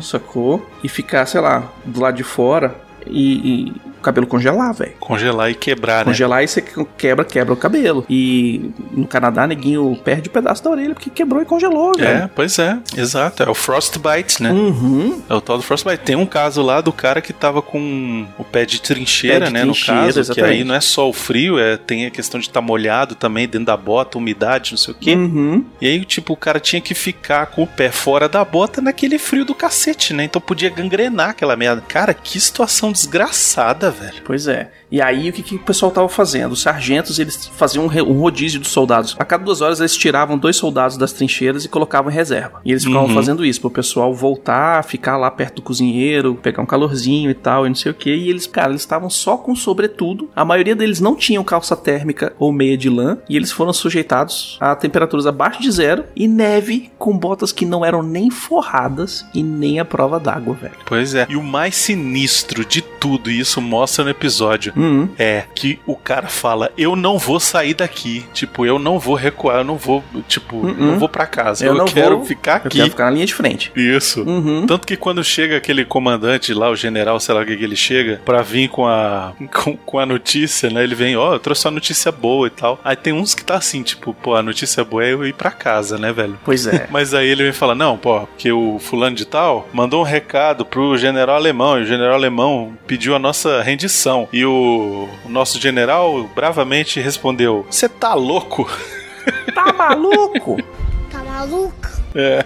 sacou? 0.02 0.70
E 0.84 0.90
ficar, 0.90 1.26
sei 1.26 1.42
lá, 1.42 1.72
do 1.86 2.00
lado 2.00 2.16
de 2.16 2.24
fora 2.24 2.76
e, 3.06 3.34
e 3.70 3.93
cabelo 4.04 4.28
congelar, 4.28 4.74
velho. 4.74 4.94
Congelar 5.00 5.50
e 5.50 5.56
quebrar, 5.56 6.00
né? 6.00 6.04
Congelar 6.06 6.44
e 6.44 6.48
você 6.48 6.64
quebra, 6.98 7.26
quebra 7.26 7.54
o 7.54 7.58
cabelo. 7.58 8.06
E 8.10 8.72
no 8.92 9.08
Canadá, 9.08 9.48
neguinho 9.48 9.98
perde 10.04 10.30
o 10.30 10.32
pedaço 10.32 10.64
da 10.64 10.70
orelha 10.70 10.94
porque 10.94 11.10
quebrou 11.10 11.42
e 11.42 11.46
congelou, 11.46 11.92
É, 11.98 12.02
velho. 12.02 12.30
pois 12.36 12.60
é. 12.60 12.78
Exato. 12.96 13.44
É 13.44 13.50
o 13.50 13.54
Frostbite, 13.54 14.42
né? 14.44 14.52
Uhum. 14.52 15.22
É 15.30 15.34
o 15.34 15.42
tal 15.42 15.58
do 15.58 15.64
Frostbite. 15.64 16.00
Tem 16.04 16.16
um 16.16 16.26
caso 16.26 16.62
lá 16.62 16.82
do 16.82 16.92
cara 16.94 17.22
que 17.22 17.34
tava 17.34 17.62
com 17.62 18.26
o 18.38 18.44
pé 18.44 18.66
de 18.66 18.82
trincheira, 18.82 19.40
Pé 19.42 19.46
de 19.48 19.54
né? 19.54 19.62
trincheira, 19.62 20.00
no 20.00 20.06
caso, 20.06 20.14
que 20.14 20.20
exatamente. 20.20 20.52
aí 20.54 20.64
não 20.64 20.76
é 20.76 20.82
só 20.82 21.10
o 21.10 21.14
frio, 21.14 21.58
é, 21.60 21.78
tem 21.78 22.06
a 22.06 22.12
questão 22.12 22.40
de 22.40 22.48
estar 22.48 22.62
molhado 22.62 23.16
também 23.16 23.48
dentro 23.48 23.68
da 23.68 23.78
bota, 23.78 24.18
umidade, 24.18 24.72
não 24.72 24.78
sei 24.78 24.94
o 24.94 24.98
quê. 24.98 25.16
Uhum. 25.16 25.64
E 25.82 25.88
aí, 25.88 26.04
tipo, 26.06 26.34
o 26.34 26.38
cara 26.38 26.60
tinha 26.60 26.82
que 26.82 26.94
ficar 26.94 27.48
com 27.48 27.64
o 27.64 27.68
pé 27.68 27.92
fora 27.92 28.28
da 28.28 28.44
bota 28.44 28.82
naquele 28.82 29.18
frio 29.18 29.46
do 29.46 29.56
cacete, 29.56 30.14
né? 30.14 30.24
Então 30.26 30.42
podia 30.42 30.70
gangrenar 30.70 31.30
aquela 31.30 31.56
merda. 31.56 31.82
Cara, 31.88 32.14
que 32.14 32.40
situação 32.40 32.92
desgraçada, 32.92 33.93
velho. 33.94 34.22
Pois 34.26 34.48
é. 34.48 34.72
E 34.94 35.02
aí 35.02 35.28
o 35.28 35.34
que, 35.34 35.42
que 35.42 35.56
o 35.56 35.60
pessoal 35.60 35.92
tava 35.92 36.08
fazendo? 36.08 36.52
Os 36.52 36.62
sargentos 36.62 37.18
eles 37.18 37.48
faziam 37.48 37.88
um, 37.88 37.90
um 38.12 38.20
rodízio 38.20 38.60
dos 38.60 38.70
soldados. 38.70 39.16
A 39.18 39.26
cada 39.26 39.44
duas 39.44 39.60
horas 39.60 39.80
eles 39.80 39.98
tiravam 39.98 40.38
dois 40.38 40.56
soldados 40.56 40.98
das 40.98 41.12
trincheiras 41.12 41.66
e 41.66 41.68
colocavam 41.68 42.12
em 42.12 42.14
reserva. 42.14 42.62
E 42.64 42.70
eles 42.70 42.84
ficavam 42.86 43.08
Uhum. 43.08 43.16
fazendo 43.16 43.44
isso 43.44 43.60
pro 43.60 43.72
pessoal 43.72 44.14
voltar, 44.14 44.84
ficar 44.84 45.18
lá 45.18 45.32
perto 45.32 45.56
do 45.56 45.62
cozinheiro, 45.64 46.36
pegar 46.36 46.62
um 46.62 46.66
calorzinho 46.68 47.32
e 47.32 47.34
tal, 47.34 47.66
e 47.66 47.70
não 47.70 47.76
sei 47.76 47.92
o 47.92 47.96
que. 47.96 48.14
E 48.14 48.30
eles, 48.30 48.46
cara, 48.46 48.70
eles 48.70 48.82
estavam 48.84 49.10
só 49.10 49.36
com 49.36 49.56
sobretudo. 49.56 50.30
A 50.36 50.46
maioria 50.46 50.76
deles 50.76 51.00
não 51.00 51.16
tinham 51.16 51.44
calça 51.44 51.76
térmica 51.76 52.32
ou 52.38 52.52
meia 52.52 52.78
de 52.78 52.88
lã. 52.88 53.18
E 53.28 53.36
eles 53.36 53.52
foram 53.52 53.74
sujeitados 53.74 54.58
a 54.62 54.76
temperaturas 54.76 55.26
abaixo 55.26 55.60
de 55.60 55.72
zero 55.72 56.04
e 56.16 56.28
neve 56.28 56.92
com 57.00 57.18
botas 57.18 57.52
que 57.52 57.66
não 57.66 57.84
eram 57.84 58.04
nem 58.04 58.30
forradas 58.30 59.26
e 59.34 59.42
nem 59.42 59.80
a 59.80 59.86
prova 59.86 60.20
d'água, 60.20 60.54
velho. 60.54 60.76
Pois 60.86 61.16
é. 61.16 61.26
E 61.30 61.36
o 61.36 61.42
mais 61.44 61.74
sinistro 61.76 62.64
de 62.64 62.82
tudo, 62.82 63.32
e 63.32 63.40
isso 63.40 63.60
mostra 63.60 64.04
no 64.04 64.12
episódio, 64.12 64.72
Uhum. 64.84 65.10
É 65.18 65.44
que 65.56 65.80
o 65.86 65.96
cara 65.96 66.28
fala: 66.28 66.72
Eu 66.78 66.96
não 66.96 67.18
vou 67.18 67.40
sair 67.40 67.74
daqui. 67.74 68.26
Tipo, 68.34 68.66
eu 68.66 68.78
não 68.80 69.00
vou 69.00 69.16
recuar, 69.16 69.58
eu 69.60 69.64
não 69.64 69.78
vou, 69.78 70.04
tipo, 70.28 70.58
Uhum. 70.58 70.74
não 70.78 71.00
vou 71.00 71.10
pra 71.10 71.26
casa. 71.26 71.66
Eu 71.66 71.74
Eu, 71.74 71.78
não 71.78 71.86
quero 71.86 72.18
vou- 72.18 72.26
ficar 72.26 72.54
Eu 72.62 72.68
aqui. 72.68 72.78
quero 72.78 72.90
ficar 72.90 73.06
na 73.06 73.12
linha 73.12 73.26
de 73.26 73.34
frente. 73.34 73.72
Isso. 73.76 74.22
Uhum. 74.24 74.66
Tanto 74.66 74.86
que 74.88 74.96
quando 74.98 75.24
chega 75.24 75.58
aquele 75.58 75.86
comandante 75.86 76.54
lá, 76.54 76.70
o 76.70 76.76
general, 76.76 77.20
sei 77.20 77.34
lá 77.36 77.42
o 77.42 77.46
que, 77.46 77.56
que 77.58 77.64
ele 77.64 77.76
chega, 77.76 78.22
pra 78.26 78.42
vir 78.42 78.68
com 78.70 78.88
a, 78.88 79.34
com, 79.54 79.76
com 79.78 80.00
a 80.00 80.06
notícia, 80.06 80.70
né? 80.70 80.84
Ele 80.84 80.96
vem, 80.96 81.16
ó, 81.16 81.34
eu 81.34 81.40
trouxe 81.40 81.66
uma 81.66 81.72
notícia 81.72 82.12
boa 82.12 82.48
e 82.48 82.50
tal. 82.50 82.80
Aí 82.84 82.96
tem 82.96 83.14
uns 83.14 83.34
que 83.34 83.44
tá 83.44 83.56
assim, 83.56 83.82
tipo, 83.84 84.14
pô, 84.14 84.36
a 84.36 84.44
notícia 84.44 84.84
boa 84.84 85.04
é 85.06 85.14
eu 85.14 85.26
ir 85.26 85.34
pra 85.34 85.52
casa, 85.52 85.98
né, 85.98 86.12
velho? 86.12 86.38
Pois 86.44 86.68
é. 86.68 86.88
Mas 86.92 87.14
aí 87.14 87.28
ele 87.28 87.44
vem 87.44 87.54
falar, 87.54 87.76
não, 87.76 87.98
pô, 87.98 88.22
porque 88.22 88.52
o 88.52 88.78
fulano 88.80 89.16
de 89.16 89.26
tal 89.26 89.68
mandou 89.74 90.02
um 90.02 90.06
recado 90.06 90.66
pro 90.66 90.98
general 90.98 91.36
alemão, 91.36 91.80
e 91.80 91.84
o 91.84 91.86
general 91.86 92.14
alemão 92.16 92.74
pediu 92.88 93.16
a 93.16 93.20
nossa 93.20 93.62
rendição. 93.62 94.28
E 94.34 94.46
o, 94.46 94.73
o 94.76 95.30
nosso 95.30 95.60
general 95.60 96.30
bravamente 96.36 97.00
respondeu, 97.00 97.66
você 97.70 97.88
tá 97.90 98.14
louco? 98.14 98.70
tá 99.54 99.72
maluco? 99.74 100.58
Tá 101.12 101.24
maluco? 101.24 101.88
É. 102.16 102.46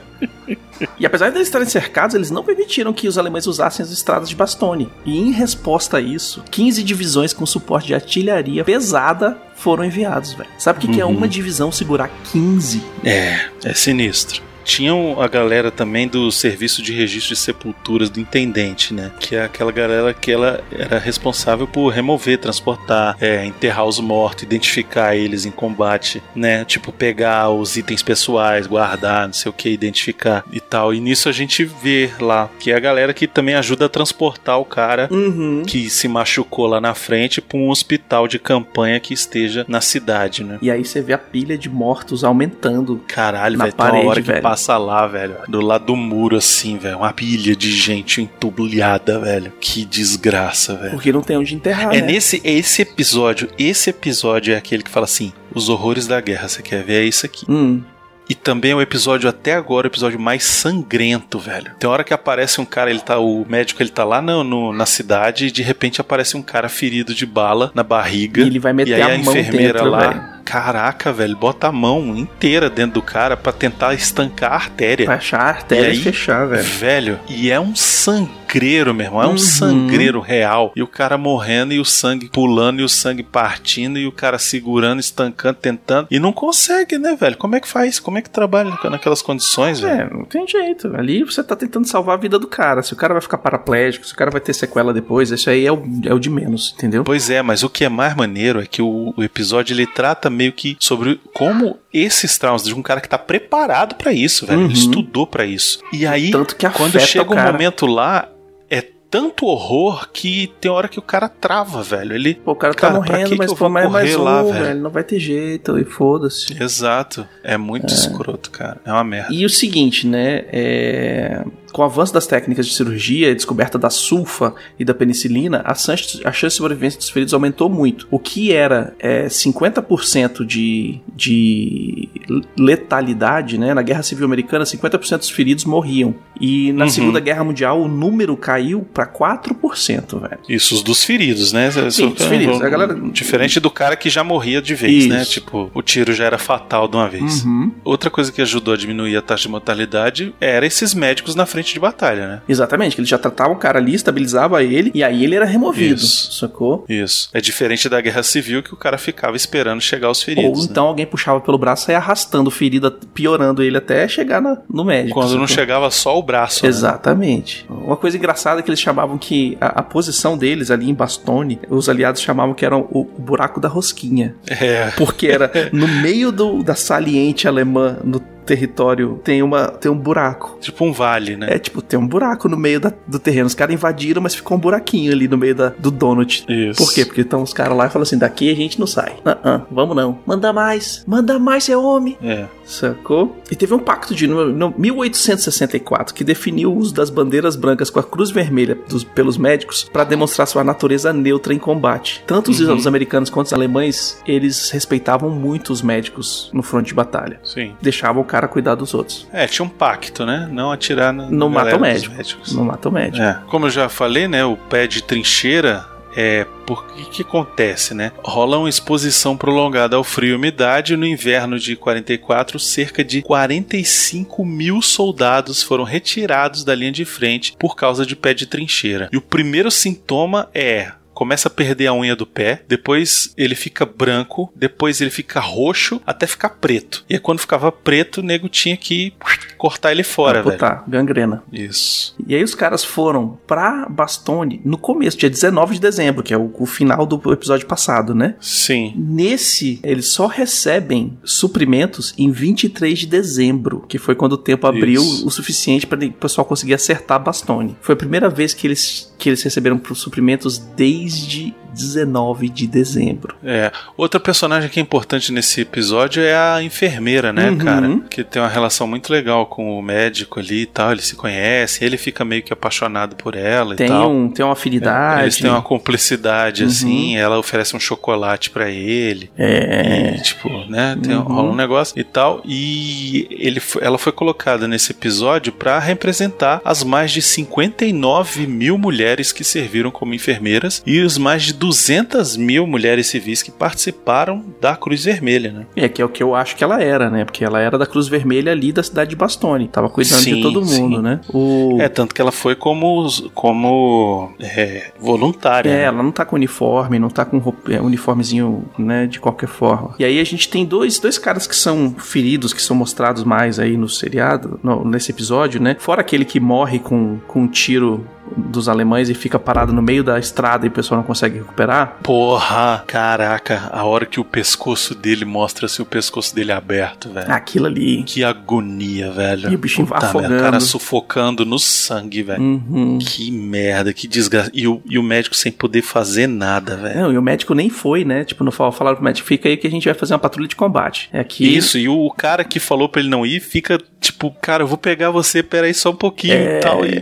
E 1.00 1.06
apesar 1.06 1.30
de 1.30 1.38
eles 1.38 1.48
estarem 1.48 1.68
cercados, 1.68 2.16
eles 2.16 2.32
não 2.32 2.44
permitiram 2.44 2.94
que 2.94 3.08
os 3.08 3.18
alemães 3.18 3.48
usassem 3.48 3.84
as 3.84 3.92
estradas 3.92 4.30
de 4.30 4.36
Bastone. 4.36 4.90
E 5.06 5.18
em 5.18 5.32
resposta 5.32 5.98
a 5.98 6.02
isso, 6.02 6.44
15 6.50 6.84
divisões 6.84 7.34
com 7.34 7.46
suporte 7.46 7.88
de 7.88 7.94
artilharia 7.96 8.64
pesada 8.64 9.38
foram 9.56 9.84
enviados, 9.84 10.34
velho. 10.34 10.50
Sabe 10.58 10.78
o 10.80 10.82
que, 10.82 10.94
que 10.96 11.02
é 11.02 11.06
Uhum. 11.06 11.12
uma 11.18 11.28
divisão 11.28 11.72
segurar 11.72 12.10
15? 12.32 12.82
É, 13.04 13.48
é 13.66 13.74
sinistro. 13.74 14.42
Tinham 14.68 15.22
a 15.22 15.28
galera 15.30 15.72
também 15.72 16.10
do 16.10 16.30
serviço 16.30 16.82
de 16.82 16.92
registro 16.92 17.34
de 17.34 17.40
sepulturas 17.40 18.10
do 18.10 18.20
intendente, 18.20 18.94
né? 18.94 19.12
Que 19.18 19.38
é 19.38 19.46
aquela 19.46 19.72
galera 19.72 20.14
que 20.14 20.30
ela 20.30 20.62
era 20.78 21.00
responsável 21.00 21.66
por 21.66 21.88
remover, 21.88 22.38
transportar, 22.38 23.16
é, 23.22 23.46
enterrar 23.46 23.86
os 23.86 23.98
mortos, 24.02 24.44
identificar 24.44 25.16
eles 25.16 25.46
em 25.46 25.52
combate, 25.52 26.22
né? 26.36 26.66
Tipo, 26.66 26.92
pegar 26.92 27.50
os 27.50 27.78
itens 27.78 28.04
pessoais, 28.04 28.68
guardar, 28.68 29.26
não 29.28 29.34
sei 29.34 29.50
o 29.50 29.54
que, 29.54 29.70
identificar 29.70 30.44
e 30.52 30.60
tal. 30.60 30.94
E 30.94 31.00
nisso 31.00 31.30
a 31.30 31.32
gente 31.32 31.64
vê 31.64 32.10
lá 32.20 32.50
que 32.60 32.70
é 32.70 32.76
a 32.76 32.80
galera 32.80 33.14
que 33.14 33.26
também 33.26 33.56
ajuda 33.56 33.86
a 33.86 33.90
transportar 33.90 34.60
o 34.60 34.66
cara 34.66 35.08
Uhum. 35.10 35.64
que 35.66 35.90
se 35.90 36.10
machucou 36.10 36.68
lá 36.68 36.82
na 36.82 36.94
frente 36.94 37.40
para 37.40 37.58
um 37.58 37.70
hospital 37.70 38.28
de 38.28 38.38
campanha 38.38 39.00
que 39.00 39.14
esteja 39.14 39.64
na 39.66 39.80
cidade, 39.80 40.44
né? 40.44 40.58
E 40.62 40.70
aí 40.70 40.84
você 40.84 41.02
vê 41.02 41.14
a 41.14 41.18
pilha 41.18 41.58
de 41.58 41.70
mortos 41.70 42.26
aumentando. 42.26 43.02
Caralho, 43.08 43.58
Na 43.58 43.66
velho, 43.66 43.76
tem 43.78 43.86
uma 44.02 44.10
hora 44.10 44.22
que 44.22 44.28
velho. 44.28 44.42
passa 44.42 44.57
lá, 44.78 45.06
velho, 45.06 45.36
do 45.48 45.62
lado 45.62 45.86
do 45.86 45.96
muro, 45.96 46.36
assim, 46.38 46.78
velho, 46.78 46.98
uma 46.98 47.14
pilha 47.14 47.56
de 47.56 47.72
gente 47.72 48.22
entulhada, 48.22 49.20
velho. 49.20 49.52
Que 49.60 49.86
desgraça, 49.86 50.76
velho. 50.76 50.92
Porque 50.92 51.12
não 51.12 51.22
tem 51.22 51.38
onde 51.38 51.54
enterrar, 51.56 51.94
É 51.96 52.02
né? 52.02 52.08
nesse 52.08 52.42
esse 52.44 52.82
episódio, 52.82 53.50
esse 53.58 53.90
episódio 53.90 54.54
é 54.54 54.58
aquele 54.58 54.84
que 54.84 54.90
fala 54.90 55.06
assim, 55.06 55.32
os 55.54 55.70
horrores 55.70 56.08
da 56.08 56.20
guerra, 56.20 56.48
você 56.48 56.62
quer 56.62 56.84
ver? 56.84 57.04
É 57.04 57.06
isso 57.06 57.26
aqui. 57.26 57.46
Hum. 57.50 57.82
E 58.30 58.36
também 58.36 58.72
é 58.72 58.76
o 58.76 58.82
episódio, 58.82 59.30
até 59.30 59.54
agora, 59.54 59.88
o 59.88 59.90
episódio 59.90 60.20
mais 60.20 60.44
sangrento, 60.44 61.40
velho. 61.40 61.72
Tem 61.80 61.90
hora 61.90 62.04
que 62.04 62.14
aparece 62.14 62.60
um 62.60 62.66
cara, 62.66 62.90
ele 62.90 63.00
tá, 63.00 63.18
o 63.20 63.46
médico, 63.48 63.82
ele 63.82 63.90
tá 63.90 64.04
lá 64.04 64.22
no, 64.22 64.44
no- 64.44 64.74
na 64.74 64.86
cidade 64.86 65.46
e 65.48 65.52
de 65.52 65.62
repente 65.64 66.02
aparece 66.02 66.36
um 66.36 66.42
cara 66.42 66.68
ferido 66.68 67.14
de 67.16 67.26
bala 67.26 67.72
na 67.74 67.84
barriga. 67.84 68.42
E 68.42 68.48
ele 68.48 68.60
vai 68.60 68.74
meter 68.74 68.92
e 68.92 68.94
aí 68.96 69.02
a 69.02 69.16
a, 69.16 69.18
mão 69.18 69.34
enfermeira 69.34 69.74
dentro, 69.76 69.90
lá, 69.90 70.08
velho. 70.10 70.37
Caraca, 70.48 71.12
velho, 71.12 71.36
bota 71.36 71.68
a 71.68 71.72
mão 71.74 72.16
inteira 72.16 72.70
dentro 72.70 72.94
do 72.94 73.02
cara 73.02 73.36
pra 73.36 73.52
tentar 73.52 73.94
estancar 73.94 74.54
a 74.54 74.56
artéria. 74.56 75.06
Pra 75.06 75.16
achar 75.16 75.42
a 75.42 75.48
artéria 75.50 75.88
E 75.90 75.92
aí, 75.92 75.98
fechar, 76.00 76.48
velho. 76.48 76.64
Velho, 76.64 77.20
e 77.28 77.52
é 77.52 77.60
um 77.60 77.76
sangreiro, 77.76 78.94
meu 78.94 79.06
irmão. 79.08 79.22
É 79.22 79.28
um 79.28 79.32
Uhum. 79.32 79.38
sangreiro 79.38 80.22
real. 80.22 80.72
E 80.76 80.82
o 80.82 80.88
cara 80.88 81.18
morrendo 81.18 81.74
e 81.74 81.80
o 81.80 81.86
sangue 81.86 82.30
pulando 82.32 82.80
e 82.80 82.84
o 82.84 82.88
sangue 82.90 83.24
partindo 83.24 84.00
e 84.00 84.08
o 84.08 84.12
cara 84.12 84.40
segurando, 84.40 85.00
estancando, 85.02 85.58
tentando. 85.62 86.08
E 86.10 86.18
não 86.20 86.32
consegue, 86.32 86.98
né, 86.98 87.16
velho? 87.20 87.36
Como 87.38 87.56
é 87.56 87.60
que 87.60 87.68
faz? 87.68 88.00
Como 88.00 88.18
é 88.18 88.22
que 88.22 88.30
trabalha 88.30 88.72
naquelas 88.90 89.22
condições, 89.22 89.80
velho? 89.82 90.02
É, 90.02 90.10
não 90.14 90.24
tem 90.24 90.48
jeito. 90.48 90.96
Ali 90.96 91.24
você 91.24 91.44
tá 91.44 91.56
tentando 91.56 91.88
salvar 91.88 92.16
a 92.18 92.20
vida 92.20 92.40
do 92.40 92.48
cara. 92.48 92.82
Se 92.82 92.94
o 92.94 92.96
cara 92.96 93.14
vai 93.14 93.22
ficar 93.22 93.38
paraplégico, 93.38 94.06
se 94.08 94.14
o 94.14 94.16
cara 94.16 94.32
vai 94.32 94.40
ter 94.40 94.54
sequela 94.54 94.94
depois, 94.94 95.30
isso 95.30 95.50
aí 95.50 95.66
é 95.66 95.72
o, 95.72 95.84
é 96.06 96.14
o 96.14 96.20
de 96.20 96.30
menos, 96.30 96.74
entendeu? 96.78 97.04
Pois 97.04 97.30
é, 97.30 97.42
mas 97.42 97.64
o 97.64 97.70
que 97.70 97.84
é 97.84 97.90
mais 97.90 98.16
maneiro 98.16 98.62
é 98.62 98.66
que 98.66 98.82
o, 98.82 99.14
o 99.18 99.24
episódio 99.24 99.74
ele 99.74 99.86
trata 99.86 100.30
meio 100.38 100.54
que 100.54 100.78
sobre 100.80 101.20
como 101.34 101.78
esses 101.94 102.38
traumas 102.38 102.64
de 102.64 102.74
um 102.74 102.82
cara 102.82 103.02
que 103.02 103.10
tá 103.10 103.18
preparado 103.18 103.96
pra 103.96 104.14
isso, 104.14 104.46
velho. 104.46 104.60
Ele 104.62 104.66
Uhum. 104.68 104.72
estudou 104.74 105.26
pra 105.28 105.46
isso. 105.46 105.80
E 105.92 106.06
aí, 106.06 106.32
Tanto 106.32 106.56
que 106.56 106.70
quando 106.70 107.00
chega 107.00 107.34
um 107.34 107.52
momento 107.52 107.86
lá, 107.86 108.30
é 108.70 108.82
tanto 109.10 109.46
horror 109.46 110.10
que 110.12 110.52
tem 110.60 110.70
hora 110.70 110.88
que 110.88 111.00
o 111.00 111.02
cara 111.02 111.28
trava, 111.30 111.82
velho. 111.82 112.14
Ele. 112.14 112.36
Pô, 112.36 112.52
o 112.52 112.56
cara 112.56 112.74
tá 112.74 112.80
Cara, 112.82 112.94
morrendo, 112.96 113.24
que 113.30 113.32
que 113.32 113.38
mas 113.38 113.50
eu 113.52 113.56
pô, 113.56 113.60
vou 113.66 113.70
mais, 113.70 113.90
mais 113.90 114.10
correr 114.16 114.22
um, 114.22 114.24
lá, 114.26 114.44
velho? 114.44 114.66
velho? 114.66 114.80
Não 114.82 114.90
vai 114.90 115.04
ter 115.04 115.20
jeito, 115.20 115.80
e 115.80 115.86
foda-se. 115.86 116.62
Exato. 116.62 117.26
É 117.44 117.58
muito 117.58 117.94
escroto, 117.94 118.52
cara. 118.52 118.78
É 118.86 118.92
uma 118.92 119.04
merda. 119.04 119.34
E 119.34 119.46
o 119.46 119.50
seguinte, 119.50 120.06
né? 120.06 120.44
é, 120.52 121.44
Com 121.78 121.84
o 121.84 121.86
avanço 121.86 122.12
das 122.12 122.26
técnicas 122.26 122.66
de 122.66 122.74
cirurgia, 122.74 123.30
a 123.30 123.36
descoberta 123.36 123.78
da 123.78 123.92
sulfa 123.92 124.56
e 124.80 124.84
da 124.84 124.96
penicilina, 124.96 125.62
a 125.64 125.76
chance, 125.76 126.20
a 126.26 126.32
chance 126.32 126.56
de 126.56 126.58
sobrevivência 126.58 126.98
dos 126.98 127.08
feridos 127.08 127.36
aumentou 127.36 127.70
muito. 127.70 128.08
O 128.10 128.18
que 128.18 128.52
era 128.52 128.96
é, 129.00 129.28
50% 129.28 130.44
de, 130.44 131.00
de 131.16 132.10
letalidade, 132.58 133.60
né? 133.60 133.76
Na 133.76 133.84
Guerra 133.84 134.02
Civil 134.02 134.26
Americana, 134.26 134.64
50% 134.66 135.18
dos 135.20 135.30
feridos 135.30 135.66
morriam. 135.66 136.16
E 136.42 136.72
na 136.74 136.86
Uhum. 136.86 136.90
Segunda 136.90 137.20
Guerra 137.20 137.44
Mundial, 137.44 137.80
o 137.82 137.88
número 137.88 138.36
caiu 138.36 138.82
pra 138.94 139.06
4%, 139.06 140.20
velho. 140.20 140.40
Isso, 140.50 140.74
os 140.76 140.82
dos 140.82 141.04
feridos, 141.04 141.52
né? 141.54 141.70
Sim, 141.92 142.08
os 142.08 142.26
feridos. 142.26 142.60
A 142.62 142.70
galera- 142.70 142.96
Diferente 143.12 143.60
do 143.60 143.70
cara 143.70 143.96
que 143.96 144.10
já 144.10 144.24
morria 144.24 144.62
de 144.62 144.74
vez, 144.74 145.04
Isso. 145.06 145.10
né? 145.10 145.26
Tipo, 145.26 145.70
o 145.76 145.82
tiro 145.84 146.12
já 146.14 146.26
era 146.26 146.38
fatal 146.40 146.88
de 146.88 146.96
uma 146.96 147.08
vez. 147.08 147.44
Uhum. 147.44 147.72
Outra 147.84 148.10
coisa 148.10 148.32
que 148.32 148.42
ajudou 148.42 148.74
a 148.74 148.78
diminuir 148.78 149.16
a 149.16 149.22
taxa 149.22 149.44
de 149.44 149.50
mortalidade 149.50 150.34
era 150.42 150.66
esses 150.66 150.94
médicos 150.96 151.36
na 151.36 151.46
frente 151.46 151.67
de 151.74 151.80
batalha, 151.80 152.28
né? 152.28 152.42
Exatamente, 152.48 152.96
que 152.96 153.02
ele 153.02 153.08
já 153.08 153.18
tratava 153.18 153.52
o 153.52 153.56
cara 153.56 153.80
ali, 153.80 153.94
estabilizava 153.94 154.64
ele, 154.64 154.92
e 154.94 155.04
aí 155.04 155.24
ele 155.24 155.36
era 155.36 155.46
removido, 155.46 155.96
Isso. 155.96 156.32
sacou? 156.34 156.86
Isso. 156.88 157.30
É 157.34 157.42
diferente 157.42 157.88
da 157.90 158.00
guerra 158.02 158.24
civil 158.24 158.62
que 158.64 158.74
o 158.74 158.78
cara 158.78 158.98
ficava 158.98 159.36
esperando 159.36 159.82
chegar 159.82 160.10
os 160.10 160.22
feridos. 160.22 160.52
Ou 160.60 160.66
né? 160.66 160.68
então 160.72 160.88
alguém 160.88 161.06
puxava 161.06 161.40
pelo 161.42 161.58
braço 161.58 161.90
e 161.90 161.94
ia 161.94 161.98
arrastando 161.98 162.48
o 162.50 162.52
ferido, 162.52 162.92
piorando 163.14 163.62
ele 163.64 163.78
até 163.78 164.08
chegar 164.08 164.42
na- 164.42 164.58
no 164.70 164.84
médico. 164.84 165.14
Quando 165.20 165.32
não 165.38 165.48
sacou? 165.48 165.56
chegava 165.56 165.92
só 165.92 166.18
o 166.18 166.24
braço. 166.24 166.64
né? 166.64 166.70
Exatamente. 166.70 167.66
Uma 167.70 167.98
coisa 167.98 168.18
engraçada 168.18 168.60
é 168.60 168.64
que 168.64 168.70
eles 168.70 168.80
chamavam 168.80 169.18
que 169.18 169.58
a, 169.60 169.80
a 169.80 169.84
posição 169.84 170.38
deles 170.38 170.72
ali 170.72 170.90
em 170.90 170.94
Bastone, 170.94 171.60
os 171.70 171.90
aliados 171.90 172.22
chamavam 172.22 172.54
que 172.54 172.66
era 172.66 172.76
o, 172.78 172.88
o 172.92 173.04
buraco 173.22 173.60
da 173.60 173.68
rosquinha. 173.68 174.36
É. 174.48 174.92
Porque 174.98 175.28
era 175.28 175.52
no 175.72 175.88
meio 175.88 176.32
do, 176.32 176.64
da 176.64 176.76
saliente 176.76 177.48
alemã, 177.48 177.98
no 178.04 178.20
território, 178.48 179.20
tem, 179.24 179.44
uma, 179.44 179.68
tem 179.68 179.92
um 179.92 179.98
buraco. 179.98 180.58
Tipo 180.60 180.86
um 180.86 180.92
vale, 180.92 181.36
né? 181.38 181.48
É 181.52 181.60
tipo, 181.60 181.82
tem 181.82 182.00
um 182.00 182.08
buraco 182.08 182.48
no 182.50 182.58
meio 182.58 182.80
da- 182.80 182.94
do 183.08 183.20
terreno. 183.20 183.46
Os 183.48 183.54
caras 183.54 183.74
invadiram, 183.74 184.22
mas 184.22 184.34
ficou 184.36 184.58
um 184.58 184.60
buraquinho 184.60 185.12
ali 185.12 185.28
no 185.28 185.38
meio 185.38 185.54
da, 185.54 185.70
do 185.78 185.92
donut. 185.92 186.46
Isso. 186.50 186.84
Por 186.84 186.94
quê? 186.94 187.06
Porque 187.06 187.22
estão 187.22 187.42
os 187.44 187.54
caras 187.54 187.78
lá 187.78 187.86
e 187.88 187.90
falam 187.90 188.04
assim: 188.04 188.18
daqui 188.18 188.50
a 188.52 188.56
gente 188.56 188.80
não 188.80 188.88
sai. 188.88 189.14
Ah, 189.26 189.38
ah, 189.44 189.62
vamos 189.70 189.96
não. 189.96 190.18
Manda 190.26 190.52
mais. 190.52 191.04
Manda 191.08 191.38
mais, 191.38 191.64
seu 191.66 191.84
homem. 191.84 192.18
É. 192.24 192.46
Sacou? 192.68 193.42
E 193.50 193.56
teve 193.56 193.74
um 193.74 193.80
pacto 193.80 194.14
de 194.14 194.28
no 194.28 194.74
1864 194.78 196.14
que 196.14 196.24
definiu 196.24 196.72
o 196.72 196.78
uso 196.78 196.94
das 196.94 197.10
bandeiras 197.10 197.56
brancas 197.56 197.90
com 197.90 198.00
a 198.00 198.04
cruz 198.04 198.30
vermelha 198.30 198.78
dos- 198.90 199.04
pelos 199.04 199.38
médicos 199.38 199.84
para 199.92 200.04
demonstrar 200.04 200.46
sua 200.48 200.64
natureza 200.64 201.14
neutra 201.14 201.54
em 201.54 201.60
combate. 201.60 202.24
Tanto 202.28 202.52
os, 202.52 202.60
Uhum. 202.60 202.76
os 202.76 202.86
americanos 202.86 203.30
quanto 203.30 203.48
os 203.48 203.54
alemães, 203.54 204.22
eles 204.28 204.70
respeitavam 204.70 205.30
muito 205.30 205.72
os 205.72 205.82
médicos 205.82 206.50
no 206.54 206.62
fronte 206.62 206.88
de 206.88 206.94
batalha. 206.94 207.40
Sim. 207.44 207.74
Deixavam 207.82 208.22
o 208.22 208.26
cara 208.26 208.48
cuidar 208.48 208.76
dos 208.76 208.94
outros. 208.94 209.28
É, 209.32 209.48
tinha 209.48 209.66
um 209.66 209.70
pacto, 209.70 210.26
né? 210.26 210.50
Não 210.52 210.72
atirar 210.72 211.14
na, 211.14 211.30
Não 211.30 211.50
mata 211.50 211.76
o 211.76 211.80
médico. 211.80 212.16
médicos. 212.16 212.54
Não 212.54 212.66
mata 212.66 212.90
o 212.90 212.92
médico. 212.92 213.24
É. 213.24 213.40
Como 213.48 213.66
eu 213.68 213.70
já 213.70 213.88
falei, 213.90 214.28
né? 214.28 214.44
O 214.46 214.58
pé 214.58 214.88
de 214.88 215.02
trincheira 215.02 215.86
é 216.20 216.48
porque 216.66 217.06
que 217.12 217.22
acontece, 217.22 217.94
né? 217.94 218.12
Rola 218.24 218.58
uma 218.58 218.68
exposição 218.68 219.38
prolongada 219.38 219.96
ao 219.96 220.04
frio 220.04 220.32
e 220.32 220.36
umidade. 220.36 220.98
No 220.98 221.06
inverno 221.06 221.60
de 221.60 221.76
44, 221.76 222.60
cerca 222.60 223.04
de 223.04 223.22
45 223.22 224.44
mil 224.44 224.82
soldados 224.82 225.62
foram 225.62 225.84
retirados 225.84 226.64
da 226.64 226.74
linha 226.74 226.92
de 226.92 227.06
frente 227.06 227.56
por 227.60 227.76
causa 227.76 228.04
de 228.04 228.16
pé 228.16 228.34
de 228.34 228.48
trincheira. 228.48 229.10
E 229.14 229.18
o 229.18 229.22
primeiro 229.22 229.70
sintoma 229.70 230.50
é 230.56 230.92
começa 231.18 231.48
a 231.48 231.52
perder 231.52 231.88
a 231.88 231.94
unha 231.96 232.16
do 232.16 232.28
pé, 232.28 232.62
depois 232.68 233.34
ele 233.36 233.56
fica 233.56 233.88
branco, 233.88 234.54
depois 234.56 235.02
ele 235.02 235.10
fica 235.10 235.40
roxo, 235.40 236.00
até 236.06 236.28
ficar 236.28 236.50
preto. 236.50 237.04
E 237.10 237.16
aí, 237.16 237.20
quando 237.20 237.40
ficava 237.40 237.72
preto, 237.72 238.20
o 238.20 238.24
nego 238.24 238.48
tinha 238.48 238.78
que 238.78 239.12
cortar 239.58 239.92
ele 239.92 240.04
fora, 240.04 240.44
velho. 240.44 240.50
Amputar, 240.50 240.84
gangrena. 240.88 241.42
Isso. 241.52 242.16
E 242.28 242.36
aí 242.36 242.44
os 242.44 242.54
caras 242.54 242.84
foram 242.84 243.36
pra 243.48 243.88
Bastone 243.90 244.62
no 244.64 244.78
começo, 244.78 245.18
dia 245.18 245.28
19 245.28 245.74
de 245.74 245.82
dezembro, 245.82 246.22
que 246.22 246.36
é 246.36 246.38
o, 246.38 246.54
o 246.54 246.68
final 246.68 247.04
do 247.04 247.34
episódio 247.34 247.66
passado, 247.66 248.14
né? 248.14 248.36
Sim. 248.40 248.94
Nesse, 248.96 249.80
eles 249.82 250.10
só 250.10 250.28
recebem 250.28 251.18
suprimentos 251.24 252.14
em 252.16 252.30
23 252.30 253.00
de 253.00 253.08
dezembro, 253.08 253.84
que 253.88 253.98
foi 253.98 254.14
quando 254.14 254.34
o 254.34 254.38
tempo 254.38 254.68
abriu 254.68 255.02
Isso. 255.02 255.26
o 255.26 255.32
suficiente 255.32 255.88
para 255.88 256.06
o 256.06 256.12
pessoal 256.12 256.46
conseguir 256.46 256.76
acertar 256.76 257.24
Bastone. 257.24 257.76
Foi 257.82 257.94
a 257.94 257.98
primeira 257.98 258.30
vez 258.30 258.54
que 258.54 258.68
eles, 258.68 259.12
que 259.18 259.30
eles 259.30 259.42
receberam 259.42 259.82
suprimentos 259.96 260.60
desde 260.60 261.07
desde 261.08 261.56
19 261.78 262.50
de 262.50 262.66
dezembro. 262.68 263.36
É. 263.44 263.72
Outra 263.96 264.20
personagem 264.20 264.70
que 264.70 264.80
é 264.80 264.84
importante 264.84 265.32
nesse 265.32 265.62
episódio 265.62 266.22
é 266.24 266.36
a 266.36 266.62
enfermeira, 266.64 267.32
né, 267.32 267.50
Uhum. 267.52 267.58
cara? 267.58 268.00
Que 268.10 268.24
tem 268.24 268.42
uma 268.42 268.48
relação 268.50 268.88
muito 268.88 269.12
legal 269.14 269.46
com 269.46 269.78
o 269.78 269.82
médico 269.82 270.40
ali 270.40 270.62
e 270.62 270.66
tal. 270.66 270.92
Eles 270.92 271.06
se 271.06 271.16
conhecem, 271.16 271.86
ele 271.86 271.98
fica 271.98 272.26
meio 272.26 272.42
que 272.44 272.52
apaixonado 272.52 273.16
por 273.16 273.36
ela 273.36 273.76
Tem, 273.76 273.86
e 273.86 273.90
tal. 273.90 274.12
um, 274.12 274.30
tem 274.30 274.44
uma 274.44 274.54
afinidade. 274.54 275.22
Eles 275.24 275.38
têm 275.38 275.50
uma 275.50 275.62
cumplicidade, 275.62 276.64
Uhum. 276.64 276.70
assim. 276.70 277.18
Ela 277.18 277.38
oferece 277.38 277.76
um 277.76 277.80
chocolate 277.80 278.50
pra 278.50 278.70
ele. 278.70 279.30
É. 279.38 280.16
E, 280.18 280.22
tipo, 280.22 280.50
né? 280.70 280.98
Tem, 281.02 281.16
Uhum. 281.16 281.22
rola 281.24 281.52
um 281.52 281.56
negócio 281.56 281.94
e 282.00 282.04
tal. 282.04 282.42
E 282.46 283.28
ele, 283.32 283.62
ela 283.82 283.98
foi 283.98 284.12
colocada 284.12 284.68
nesse 284.68 284.92
episódio 284.92 285.52
pra 285.54 285.80
representar 285.80 286.62
as 286.66 286.84
mais 286.84 287.12
de 287.12 287.22
59 287.22 288.48
mil 288.48 288.78
mulheres 288.78 289.32
que 289.32 289.44
serviram 289.44 289.92
como 289.92 290.14
enfermeiras 290.14 290.82
e 290.86 291.00
os 291.02 291.18
mais 291.18 291.44
de 291.44 291.54
200 291.68 292.38
mil 292.38 292.66
mulheres 292.66 293.08
civis 293.08 293.44
que 293.44 293.52
participaram 293.52 294.44
da 294.62 294.76
Cruz 294.76 295.04
Vermelha, 295.04 295.52
né? 295.52 295.66
É, 295.76 295.90
que 295.90 296.02
é 296.02 296.06
o 296.06 296.10
que 296.10 296.24
eu 296.24 296.34
acho 296.34 296.56
que 296.56 296.64
ela 296.64 296.82
era, 296.82 297.10
né? 297.10 297.26
Porque 297.26 297.44
ela 297.44 297.60
era 297.60 297.78
da 297.78 297.86
Cruz 297.86 298.08
Vermelha 298.08 298.52
ali 298.52 298.72
da 298.72 298.82
cidade 298.82 299.10
de 299.12 299.16
Bastone. 299.16 299.68
Tava 299.68 299.90
cuidando 299.90 300.22
Sim, 300.22 300.36
de 300.36 300.42
todo 300.42 300.62
mundo, 300.62 300.96
sim. 300.98 301.02
né? 301.02 301.20
O... 301.34 301.78
É, 301.80 301.90
tanto 301.90 302.16
que 302.16 302.22
ela 302.22 302.32
foi 302.32 302.56
como, 302.56 303.06
como 303.34 304.32
é, 304.40 304.92
voluntária. 305.00 305.70
É, 305.70 305.74
né? 305.78 305.84
ela 305.84 306.02
não 306.04 306.12
tá 306.12 306.26
com 306.26 306.36
uniforme, 306.36 306.98
não 307.00 307.10
tá 307.10 307.26
com 307.26 307.38
roupa, 307.38 307.74
é, 307.74 307.82
uniformezinho, 307.82 308.66
né, 308.78 309.06
de 309.08 309.20
qualquer 309.20 309.48
forma. 309.50 309.96
E 310.00 310.06
aí 310.06 310.20
a 310.20 310.24
gente 310.24 310.50
tem 310.50 310.66
dois, 310.66 311.00
dois 311.00 311.18
caras 311.18 311.46
que 311.46 311.56
são 311.56 311.94
feridos, 311.98 312.54
que 312.54 312.62
são 312.62 312.76
mostrados 312.76 313.24
mais 313.24 313.60
aí 313.60 313.76
no 313.78 313.90
seriado, 313.90 314.60
no- 314.64 314.84
nesse 314.86 315.12
episódio, 315.12 315.62
né? 315.62 315.76
Fora 315.80 316.02
aquele 316.02 316.26
que 316.26 316.40
morre 316.40 316.80
com, 316.80 317.18
com 317.28 317.42
um 317.44 317.48
tiro 317.48 318.06
dos 318.36 318.68
alemães 318.68 319.10
e 319.10 319.14
fica 319.14 319.40
parado 319.40 319.72
no 319.72 319.82
meio 319.82 320.04
da 320.04 320.20
estrada 320.20 320.66
e 320.66 320.70
o 320.70 320.72
pessoal 320.72 321.00
não 321.00 321.06
consegue 321.08 321.42
recuperar. 321.48 321.98
Porra, 322.04 322.84
caraca, 322.86 323.70
a 323.72 323.84
hora 323.84 324.06
que 324.06 324.20
o 324.20 324.24
pescoço 324.26 324.94
dele 324.94 325.26
mostra-se 325.26 325.82
o 325.82 325.86
pescoço 325.86 326.36
dele 326.36 326.52
aberto, 326.52 327.10
velho. 327.12 327.32
Aquilo 327.32 327.66
ali. 327.66 328.04
Que 328.04 328.24
agonia, 328.24 329.12
velho. 329.12 329.52
E 329.52 329.56
o 329.56 329.58
bichinho 329.58 329.88
Puta 329.88 330.06
afogando. 330.06 330.30
merda, 330.34 330.48
O 330.48 330.52
cara 330.52 330.60
sufocando 330.60 331.46
no 331.46 331.58
sangue, 331.60 332.24
velho. 332.24 332.42
Uhum. 332.42 333.00
Que 333.00 333.32
merda, 333.32 333.94
que 333.94 334.08
desgraça. 334.08 334.52
E 334.54 334.68
o, 334.68 334.82
e 334.90 334.98
o 335.00 335.04
médico 335.04 335.36
sem 335.36 335.52
poder 335.52 335.82
fazer 335.82 336.28
nada, 336.28 336.76
velho. 336.78 337.02
Não, 337.02 337.14
e 337.14 337.18
o 337.18 337.22
médico 337.22 337.54
nem 337.54 337.70
foi, 337.70 338.04
né? 338.06 338.24
Tipo, 338.24 338.44
não 338.44 338.52
fal- 338.52 338.72
falaram 338.72 338.98
pro 338.98 339.06
médico, 339.06 339.28
fica 339.28 339.50
aí 339.50 339.58
que 339.58 339.68
a 339.68 339.72
gente 339.72 339.86
vai 339.86 339.94
fazer 339.94 340.14
uma 340.14 340.20
patrulha 340.20 340.48
de 340.48 340.56
combate. 340.56 341.10
É 341.12 341.20
aqui. 341.20 341.56
Isso, 341.58 341.78
e 341.78 341.88
o 341.90 342.10
cara 342.12 342.44
que 342.44 342.60
falou 342.60 342.90
pra 342.90 343.02
ele 343.02 343.10
não 343.10 343.26
ir 343.26 343.40
fica 343.40 343.80
tipo, 344.08 344.32
cara, 344.42 344.64
eu 344.64 344.68
vou 344.68 344.78
pegar 344.78 345.12
você, 345.12 345.42
peraí 345.44 345.74
só 345.74 345.92
um 345.92 345.96
pouquinho 345.96 346.34
É, 346.34 346.58
e 346.58 346.62
tal. 346.62 346.86
E, 346.86 347.00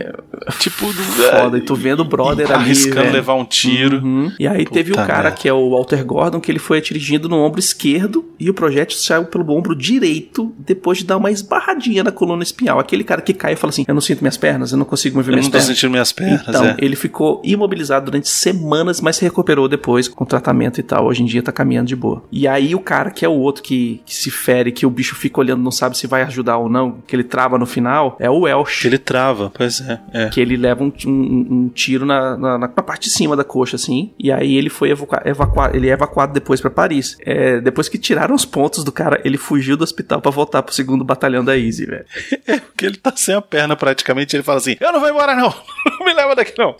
tipo, 0.58 0.86
Foda, 0.92 1.58
e 1.58 1.60
tu 1.60 1.74
vendo 1.74 2.00
o 2.00 2.04
brother 2.04 2.48
e 2.48 2.52
ali. 2.52 2.62
arriscando 2.64 3.00
velho. 3.02 3.12
levar 3.12 3.34
um 3.34 3.44
tiro. 3.44 3.98
Uhum. 3.98 4.32
E 4.38 4.46
aí 4.46 4.64
teve 4.64 4.92
o 4.92 4.94
Puta 4.94 5.06
cara 5.06 5.22
merda. 5.24 5.36
que 5.36 5.48
é 5.48 5.52
o 5.52 5.70
Walter 5.70 6.04
Gordon, 6.04 6.40
que 6.40 6.50
ele 6.50 6.58
foi 6.58 6.78
atingido 6.78 7.28
no 7.28 7.36
ombro 7.38 7.58
esquerdo 7.60 8.24
e 8.38 8.50
o 8.50 8.54
projétil 8.54 8.98
saiu 8.98 9.24
pelo 9.26 9.50
ombro 9.56 9.74
direito 9.74 10.52
depois 10.58 10.98
de 10.98 11.04
dar 11.04 11.16
uma 11.16 11.30
esbarradinha 11.30 12.04
na 12.04 12.12
coluna 12.12 12.42
espinhal. 12.42 12.78
Aquele 12.78 13.04
cara 13.04 13.20
que 13.22 13.32
cai 13.34 13.54
e 13.54 13.56
fala 13.56 13.70
assim: 13.70 13.84
Eu 13.86 13.94
não 13.94 14.00
sinto 14.00 14.20
minhas 14.20 14.36
pernas, 14.36 14.72
eu 14.72 14.78
não 14.78 14.84
consigo 14.84 15.16
mover 15.16 15.30
Eu 15.32 15.36
minhas 15.36 15.46
não 15.46 15.50
tô 15.52 15.58
pernas. 15.58 15.74
sentindo 15.76 15.90
minhas 15.90 16.12
pernas, 16.12 16.44
Então, 16.48 16.64
é. 16.66 16.76
ele 16.78 16.96
ficou 16.96 17.40
imobilizado 17.44 18.06
durante 18.06 18.28
semanas, 18.28 19.00
mas 19.00 19.16
se 19.16 19.24
recuperou 19.24 19.68
depois 19.68 20.08
com 20.08 20.24
tratamento 20.24 20.78
e 20.80 20.82
tal. 20.82 21.06
Hoje 21.06 21.22
em 21.22 21.26
dia 21.26 21.42
tá 21.42 21.52
caminhando 21.52 21.86
de 21.88 21.96
boa. 21.96 22.22
E 22.30 22.46
aí 22.46 22.74
o 22.74 22.80
cara 22.80 23.10
que 23.10 23.24
é 23.24 23.28
o 23.28 23.32
outro 23.32 23.62
que, 23.62 24.00
que 24.04 24.14
se 24.14 24.30
fere, 24.30 24.72
que 24.72 24.84
o 24.86 24.90
bicho 24.90 25.14
fica 25.14 25.40
olhando, 25.40 25.62
não 25.62 25.70
sabe 25.70 25.96
se 25.96 26.06
vai 26.06 26.22
ajudar 26.22 26.58
ou 26.58 26.68
não, 26.68 26.95
que 27.06 27.14
ele 27.16 27.24
trava 27.24 27.58
no 27.58 27.66
final, 27.66 28.16
é 28.20 28.28
o 28.30 28.40
Welsh. 28.40 28.82
Que 28.82 28.86
ele 28.88 28.98
trava, 28.98 29.50
pois 29.54 29.80
é. 29.80 30.00
é. 30.12 30.28
Que 30.28 30.40
ele 30.40 30.56
leva 30.56 30.84
um, 30.84 30.92
um- 31.06 31.46
um 31.50 31.68
tiro 31.68 32.04
na, 32.06 32.36
na, 32.36 32.58
na 32.58 32.68
parte 32.68 33.04
de 33.08 33.10
cima 33.10 33.34
da 33.36 33.44
coxa, 33.44 33.76
assim. 33.76 34.12
E 34.18 34.30
aí 34.30 34.56
ele 34.56 34.68
foi 34.70 34.90
evacuar, 35.24 35.74
ele 35.74 35.88
é 35.88 35.92
evacuado 35.92 36.32
depois 36.32 36.60
pra 36.60 36.70
Paris. 36.70 37.16
É, 37.24 37.60
depois 37.60 37.88
que 37.88 37.98
tiraram 37.98 38.34
os 38.34 38.44
pontos 38.44 38.84
do 38.84 38.92
cara, 38.92 39.20
ele 39.24 39.36
fugiu 39.38 39.76
do 39.76 39.84
hospital 39.84 40.20
pra 40.20 40.30
voltar 40.30 40.62
pro 40.62 40.74
segundo 40.74 41.04
batalhão 41.04 41.44
da 41.44 41.56
Easy, 41.58 41.86
velho. 41.86 42.04
Porque 42.66 42.86
ele 42.86 42.96
tá 42.96 43.12
sem 43.16 43.34
a 43.34 43.42
perna 43.42 43.74
praticamente. 43.76 44.36
Ele 44.36 44.42
fala 44.42 44.58
assim: 44.58 44.76
Eu 44.80 44.92
não 44.92 45.00
vou 45.00 45.08
embora, 45.08 45.34
não. 45.34 45.52
Não 45.98 46.04
me 46.04 46.12
leva 46.12 46.34
daqui, 46.36 46.52
não. 46.58 46.74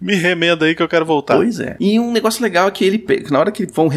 Me 0.00 0.14
remenda 0.14 0.64
aí 0.66 0.74
que 0.74 0.82
eu 0.82 0.88
quero 0.88 1.04
voltar. 1.04 1.36
Pois 1.36 1.60
é. 1.60 1.76
E 1.80 1.98
um 1.98 2.12
negócio 2.12 2.42
legal 2.42 2.68
é 2.68 2.70
que 2.70 2.84
ele, 2.84 3.04
na 3.30 3.38
hora 3.38 3.52
que 3.52 3.66
vão 3.66 3.88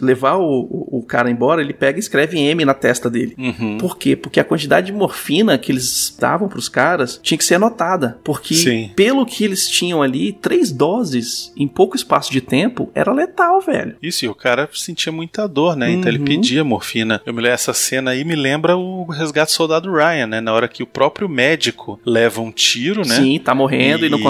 levar 0.00 0.36
o, 0.36 0.42
o, 0.44 0.98
o 0.98 1.02
cara 1.02 1.30
embora, 1.30 1.60
ele 1.60 1.72
pega 1.72 1.98
e 1.98 2.00
escreve 2.00 2.38
M 2.38 2.64
na 2.64 2.74
testa 2.74 3.08
dele. 3.10 3.34
Uhum. 3.38 3.78
Por 3.78 3.96
quê? 3.98 4.14
Porque 4.16 4.40
a 4.40 4.44
quantidade 4.44 4.86
de 4.86 4.92
morfina 4.92 5.58
que 5.58 5.72
eles 5.72 6.16
davam 6.18 6.48
pros 6.48 6.68
caras 6.68 7.18
tinha 7.22 7.38
que 7.38 7.44
ser 7.44 7.56
anotada. 7.56 8.18
Porque, 8.24 8.54
Sim. 8.54 8.90
pelo 8.94 9.24
que 9.26 9.44
eles 9.44 9.68
tinham 9.68 10.02
ali, 10.02 10.32
três 10.32 10.70
doses 10.72 11.52
em 11.56 11.66
pouco 11.68 11.96
espaço 11.96 12.30
de 12.32 12.40
tempo 12.40 12.90
era 12.94 13.12
letal, 13.12 13.60
velho. 13.60 13.96
Isso, 14.02 14.24
e 14.24 14.28
o 14.28 14.34
cara 14.34 14.68
sentia 14.72 15.12
muita 15.12 15.46
dor, 15.48 15.76
né? 15.76 15.90
Então 15.90 16.08
ele 16.10 16.18
Uhum. 16.18 16.24
pedia 16.24 16.64
morfina. 16.64 17.20
Eu 17.24 17.32
me 17.32 17.40
lembro, 17.40 17.54
essa 17.54 17.72
cena 17.72 18.10
aí 18.12 18.24
me 18.24 18.34
lembra 18.34 18.76
o 18.76 19.04
resgate 19.04 19.52
do 19.52 19.54
soldado 19.56 19.92
Ryan, 19.92 20.26
né? 20.26 20.40
Na 20.40 20.52
hora 20.52 20.68
que 20.68 20.82
o 20.82 20.86
próprio 20.86 21.28
médico 21.28 22.00
leva 22.04 22.40
um 22.40 22.50
tiro, 22.50 23.00
né? 23.06 23.14
Sim, 23.16 23.38
tá 23.38 23.54
morrendo 23.54 24.04
e, 24.04 24.08
não 24.08 24.20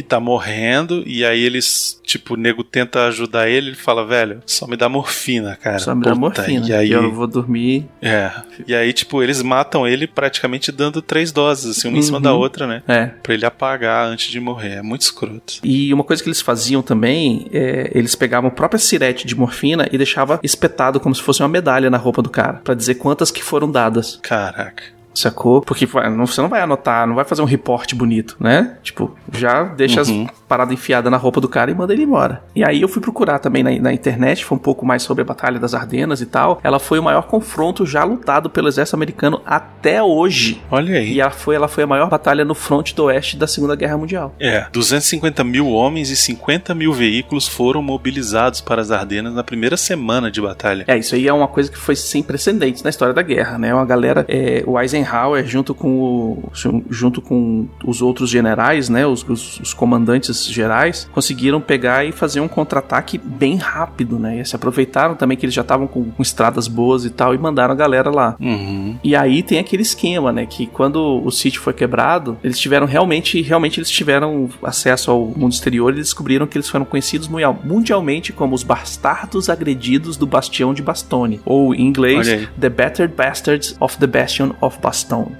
E 0.00 0.02
tá 0.02 0.18
morrendo, 0.18 1.02
e 1.06 1.26
aí 1.26 1.42
eles, 1.44 2.00
tipo, 2.04 2.32
o 2.32 2.36
nego 2.38 2.64
tenta 2.64 3.04
ajudar 3.08 3.50
ele, 3.50 3.68
ele 3.68 3.76
fala, 3.76 4.06
velho, 4.06 4.40
só 4.46 4.66
me 4.66 4.74
dá 4.74 4.88
morfina, 4.88 5.56
cara. 5.60 5.78
Só 5.78 5.94
me 5.94 6.02
dá 6.02 6.14
Puta, 6.14 6.20
morfina. 6.40 6.66
E 6.66 6.72
aí, 6.72 6.90
eu 6.90 7.12
vou 7.12 7.26
dormir. 7.26 7.86
é. 8.00 8.30
E 8.66 8.74
aí, 8.74 8.92
tipo, 8.94 9.22
eles 9.22 9.42
matam 9.42 9.86
ele 9.86 10.06
praticamente 10.06 10.72
dando 10.72 11.02
três 11.02 11.32
doses, 11.32 11.76
assim, 11.78 11.88
uma 11.88 11.98
em 11.98 12.02
cima 12.02 12.16
Uhum. 12.16 12.22
da 12.22 12.32
outra, 12.32 12.66
né? 12.66 12.82
É. 12.88 13.06
Pra 13.22 13.34
ele 13.34 13.44
apagar 13.44 14.06
antes 14.06 14.30
de 14.30 14.40
morrer. 14.40 14.76
É 14.76 14.82
muito 14.82 15.02
escroto. 15.02 15.54
E 15.62 15.92
uma 15.92 16.02
coisa 16.04 16.22
que 16.22 16.28
eles 16.28 16.40
faziam 16.40 16.80
também, 16.82 17.46
é, 17.52 17.90
eles 17.94 18.14
pegavam 18.14 18.48
a 18.48 18.52
própria 18.52 18.78
sirete 18.78 19.26
de 19.26 19.34
morfina 19.34 19.86
e 19.92 19.98
deixava 19.98 20.40
espetado 20.42 20.98
como 20.98 21.14
se 21.14 21.22
fosse 21.22 21.42
uma 21.42 21.48
medalha 21.48 21.90
na 21.90 21.98
roupa 21.98 22.22
do 22.22 22.30
cara, 22.30 22.60
Pra 22.64 22.74
dizer 22.74 22.94
quantas 22.94 23.30
que 23.30 23.42
foram 23.42 23.70
dadas. 23.70 24.18
Caraca. 24.22 24.82
Sacou? 25.14 25.60
Porque 25.60 25.88
não- 26.16 26.26
você 26.26 26.40
não 26.40 26.48
vai 26.48 26.60
anotar, 26.60 27.06
não 27.06 27.14
vai 27.14 27.24
fazer 27.24 27.42
um 27.42 27.46
reporte 27.46 27.94
bonito, 27.94 28.36
né? 28.40 28.76
Tipo, 28.82 29.14
já 29.32 29.64
deixa 29.64 30.02
Uhum. 30.02 30.24
as 30.24 30.40
paradas 30.48 30.72
enfiadas 30.74 31.10
na 31.10 31.16
roupa 31.16 31.40
do 31.40 31.48
cara 31.48 31.70
e 31.70 31.74
manda 31.74 31.92
ele 31.92 32.02
embora. 32.04 32.42
E 32.54 32.64
aí 32.64 32.80
eu 32.80 32.88
fui 32.88 33.00
procurar 33.02 33.38
também 33.38 33.62
na, 33.62 33.70
na 33.78 33.92
internet, 33.92 34.44
foi 34.44 34.56
um 34.56 34.60
pouco 34.60 34.84
mais 34.86 35.02
sobre 35.02 35.22
a 35.22 35.24
Batalha 35.24 35.58
das 35.58 35.74
Ardenas 35.74 36.20
e 36.20 36.26
tal. 36.26 36.60
Ela 36.62 36.78
foi 36.78 36.98
o 36.98 37.02
maior 37.02 37.22
confronto 37.22 37.84
já 37.86 38.02
lutado 38.04 38.48
pelo 38.50 38.68
exército 38.68 38.96
americano 38.96 39.40
até 39.44 40.02
hoje. 40.02 40.62
Olha 40.70 40.96
aí. 40.98 41.12
E 41.14 41.20
ela 41.20 41.30
foi, 41.30 41.54
ela 41.56 41.68
foi 41.68 41.84
a 41.84 41.86
maior 41.86 42.08
batalha 42.08 42.44
no 42.44 42.54
fronte 42.54 42.94
do 42.94 43.04
oeste 43.04 43.36
da 43.36 43.46
Segunda 43.46 43.74
Guerra 43.76 43.96
Mundial. 43.98 44.34
É, 44.40 44.66
250 44.72 45.42
mil 45.44 45.68
homens 45.68 46.10
e 46.10 46.16
50 46.16 46.74
mil 46.74 46.92
veículos 46.92 47.46
foram 47.48 47.82
mobilizados 47.82 48.60
para 48.60 48.80
as 48.80 48.90
Ardenas 48.90 49.34
na 49.34 49.42
primeira 49.44 49.76
semana 49.76 50.30
de 50.30 50.40
batalha. 50.40 50.84
É, 50.86 50.96
isso 50.98 51.14
aí 51.14 51.26
é 51.28 51.32
uma 51.32 51.48
coisa 51.48 51.70
que 51.70 51.78
foi 51.78 51.94
sem 51.96 52.22
precedentes 52.22 52.82
na 52.82 52.90
história 52.90 53.14
da 53.14 53.22
guerra, 53.22 53.58
né? 53.58 53.72
Uma 53.74 53.84
galera, 53.84 54.24
é, 54.28 54.62
o 54.66 54.78
Eisenhower, 54.80 54.99
junto 55.44 55.74
com, 55.74 55.88
o, 56.00 56.50
junto 56.90 57.20
com 57.22 57.68
os 57.84 58.00
outros 58.02 58.30
generais, 58.30 58.88
né? 58.88 59.06
Os, 59.06 59.26
os- 59.28 59.60
os 59.60 59.74
comandantes 59.74 60.46
gerais, 60.46 61.08
conseguiram 61.12 61.60
pegar 61.60 62.04
e 62.04 62.12
fazer 62.12 62.40
um 62.40 62.48
contra-ataque 62.48 63.18
bem 63.18 63.56
rápido, 63.56 64.18
né? 64.18 64.40
E 64.40 64.44
se 64.44 64.54
aproveitaram 64.56 65.14
também 65.14 65.36
que 65.36 65.44
eles 65.44 65.54
já 65.54 65.62
estavam 65.62 65.86
com, 65.86 66.04
com 66.10 66.22
estradas 66.22 66.68
boas 66.68 67.04
e 67.04 67.10
tal, 67.10 67.34
e 67.34 67.38
mandaram 67.38 67.72
a 67.72 67.76
galera 67.76 68.10
lá. 68.10 68.36
Uhum. 68.40 68.96
E 69.02 69.14
aí 69.16 69.42
tem 69.42 69.58
aquele 69.58 69.82
esquema, 69.82 70.32
né? 70.32 70.46
Que 70.46 70.66
quando 70.66 71.22
o 71.24 71.30
sítio 71.30 71.60
foi 71.60 71.72
quebrado, 71.72 72.36
eles 72.42 72.58
tiveram 72.58 72.86
realmente, 72.86 73.40
realmente 73.42 73.78
eles 73.80 73.90
tiveram 73.90 74.48
acesso 74.62 75.10
ao 75.10 75.26
mundo 75.26 75.52
exterior 75.52 75.92
e 75.92 75.96
descobriram 75.96 76.46
que 76.46 76.56
eles 76.56 76.68
foram 76.68 76.84
conhecidos 76.84 77.28
mundial- 77.28 77.58
mundialmente 77.64 78.32
como 78.32 78.54
os 78.54 78.62
bastardos 78.62 79.48
agredidos 79.48 80.16
do 80.16 80.26
Bastião 80.26 80.72
de 80.74 80.82
Bastone. 80.82 81.40
Ou 81.44 81.74
em 81.74 81.86
inglês. 81.86 82.26
The 82.60 82.68
Battered 82.68 83.14
Bastards 83.14 83.76
of 83.80 83.98
the 83.98 84.06
Bastion 84.06 84.52
of 84.60 84.78
Bastone. 84.80 84.89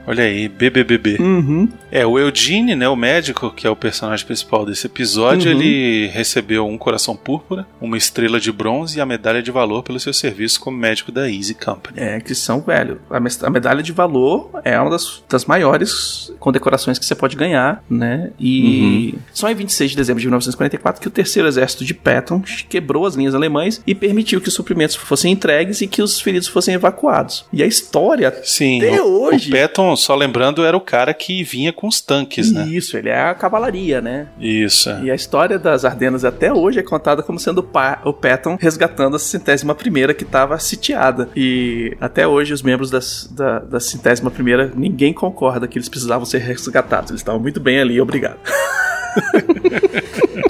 Olha 0.07 0.25
aí, 0.25 0.49
BBBB. 0.49 1.17
Uhum. 1.20 1.69
É, 1.91 2.07
o 2.07 2.19
Eugene, 2.19 2.75
né, 2.75 2.89
o 2.89 2.97
médico, 2.97 3.51
que 3.51 3.67
é 3.67 3.70
o 3.70 3.77
personagem 3.77 4.25
principal 4.25 4.65
desse 4.65 4.87
episódio, 4.87 5.51
Uhum. 5.53 5.61
ele 5.61 6.07
recebeu 6.09 6.67
um 6.67 6.79
coração 6.79 7.17
púrpura, 7.17 7.67
uma 7.81 7.97
estrela 7.97 8.39
de 8.41 8.53
bronze 8.53 8.99
e 8.99 9.01
a 9.01 9.07
medalha 9.07 9.43
de 9.43 9.51
valor 9.51 9.83
pelo 9.83 9.99
seu 9.99 10.12
serviço 10.12 10.61
como 10.61 10.77
médico 10.77 11.11
da 11.11 11.31
Easy 11.31 11.55
Company. 11.55 11.99
É, 11.99 12.20
que 12.20 12.35
são, 12.35 12.61
velho, 12.61 13.01
a 13.11 13.51
medalha 13.51 13.83
de 13.83 13.93
valor 13.93 14.51
é 14.65 14.79
uma 14.81 14.91
das, 14.91 15.23
das 15.29 15.45
maiores 15.45 16.33
condecorações 16.39 16.99
que 16.99 17.05
você 17.05 17.15
pode 17.15 17.37
ganhar, 17.37 17.83
né? 17.89 18.31
E 18.39 19.15
só 19.33 19.51
em 19.51 19.55
26 19.55 19.91
de 19.91 19.97
dezembro 19.97 20.20
de 20.20 20.27
1944 20.27 21.01
que 21.01 21.09
o 21.09 21.11
terceiro 21.11 21.49
exército 21.49 21.85
de 21.85 21.95
Patton 21.95 22.43
quebrou 22.69 23.07
as 23.07 23.15
linhas 23.15 23.35
alemães 23.35 23.83
e 23.87 23.95
permitiu 23.95 24.41
que 24.41 24.49
os 24.49 24.55
suprimentos 24.55 24.97
fossem 24.97 25.33
entregues 25.33 25.81
e 25.81 25.87
que 25.87 26.03
os 26.03 26.20
feridos 26.20 26.49
fossem 26.49 26.75
evacuados. 26.75 27.45
E 27.53 27.62
a 27.62 27.67
história 27.67 28.31
Sim, 28.45 28.81
Até 28.83 29.03
o, 29.03 29.07
hoje. 29.23 29.40
O 29.49 29.51
Patton, 29.51 29.97
só 29.97 30.15
lembrando, 30.15 30.65
era 30.65 30.77
o 30.77 30.81
cara 30.81 31.15
que 31.15 31.43
vinha 31.43 31.73
com 31.73 31.86
os 31.86 32.01
tanques, 32.01 32.52
né? 32.52 32.67
Isso, 32.69 32.97
ele 32.97 33.09
é 33.09 33.20
a 33.20 33.35
cavalaria, 33.35 34.01
né? 34.01 34.28
Isso. 34.39 34.91
é. 34.91 35.05
E 35.05 35.10
a 35.10 35.15
história 35.15 35.59
das 35.59 35.85
Ardenas 35.85 36.25
até 36.25 36.52
hoje 36.52 36.78
é 36.78 36.83
contada 36.83 37.23
como 37.23 37.39
sendo 37.39 37.67
o 38.05 38.12
Patton 38.12 38.57
resgatando 38.60 39.17
a 39.17 39.19
centésima 39.19 39.75
primeira 39.75 40.15
que 40.15 40.25
estava 40.25 40.59
sitiada. 40.59 41.28
E 41.35 41.97
até 42.01 42.27
hoje 42.27 42.52
os 42.52 42.62
membros 42.62 42.91
das, 42.91 43.28
da, 43.31 43.60
da 43.60 43.81
centésima 43.81 44.31
primeira, 44.31 44.70
ninguém 44.75 45.12
concorda 45.12 45.67
que 45.67 45.78
eles 45.78 45.89
precisavam 45.89 46.25
ser 46.25 46.39
resgatados. 46.39 47.10
Eles 47.10 47.20
estavam 47.20 47.41
muito 47.41 47.60
bem 47.60 47.81
ali, 47.81 48.01
obrigado. 48.01 48.39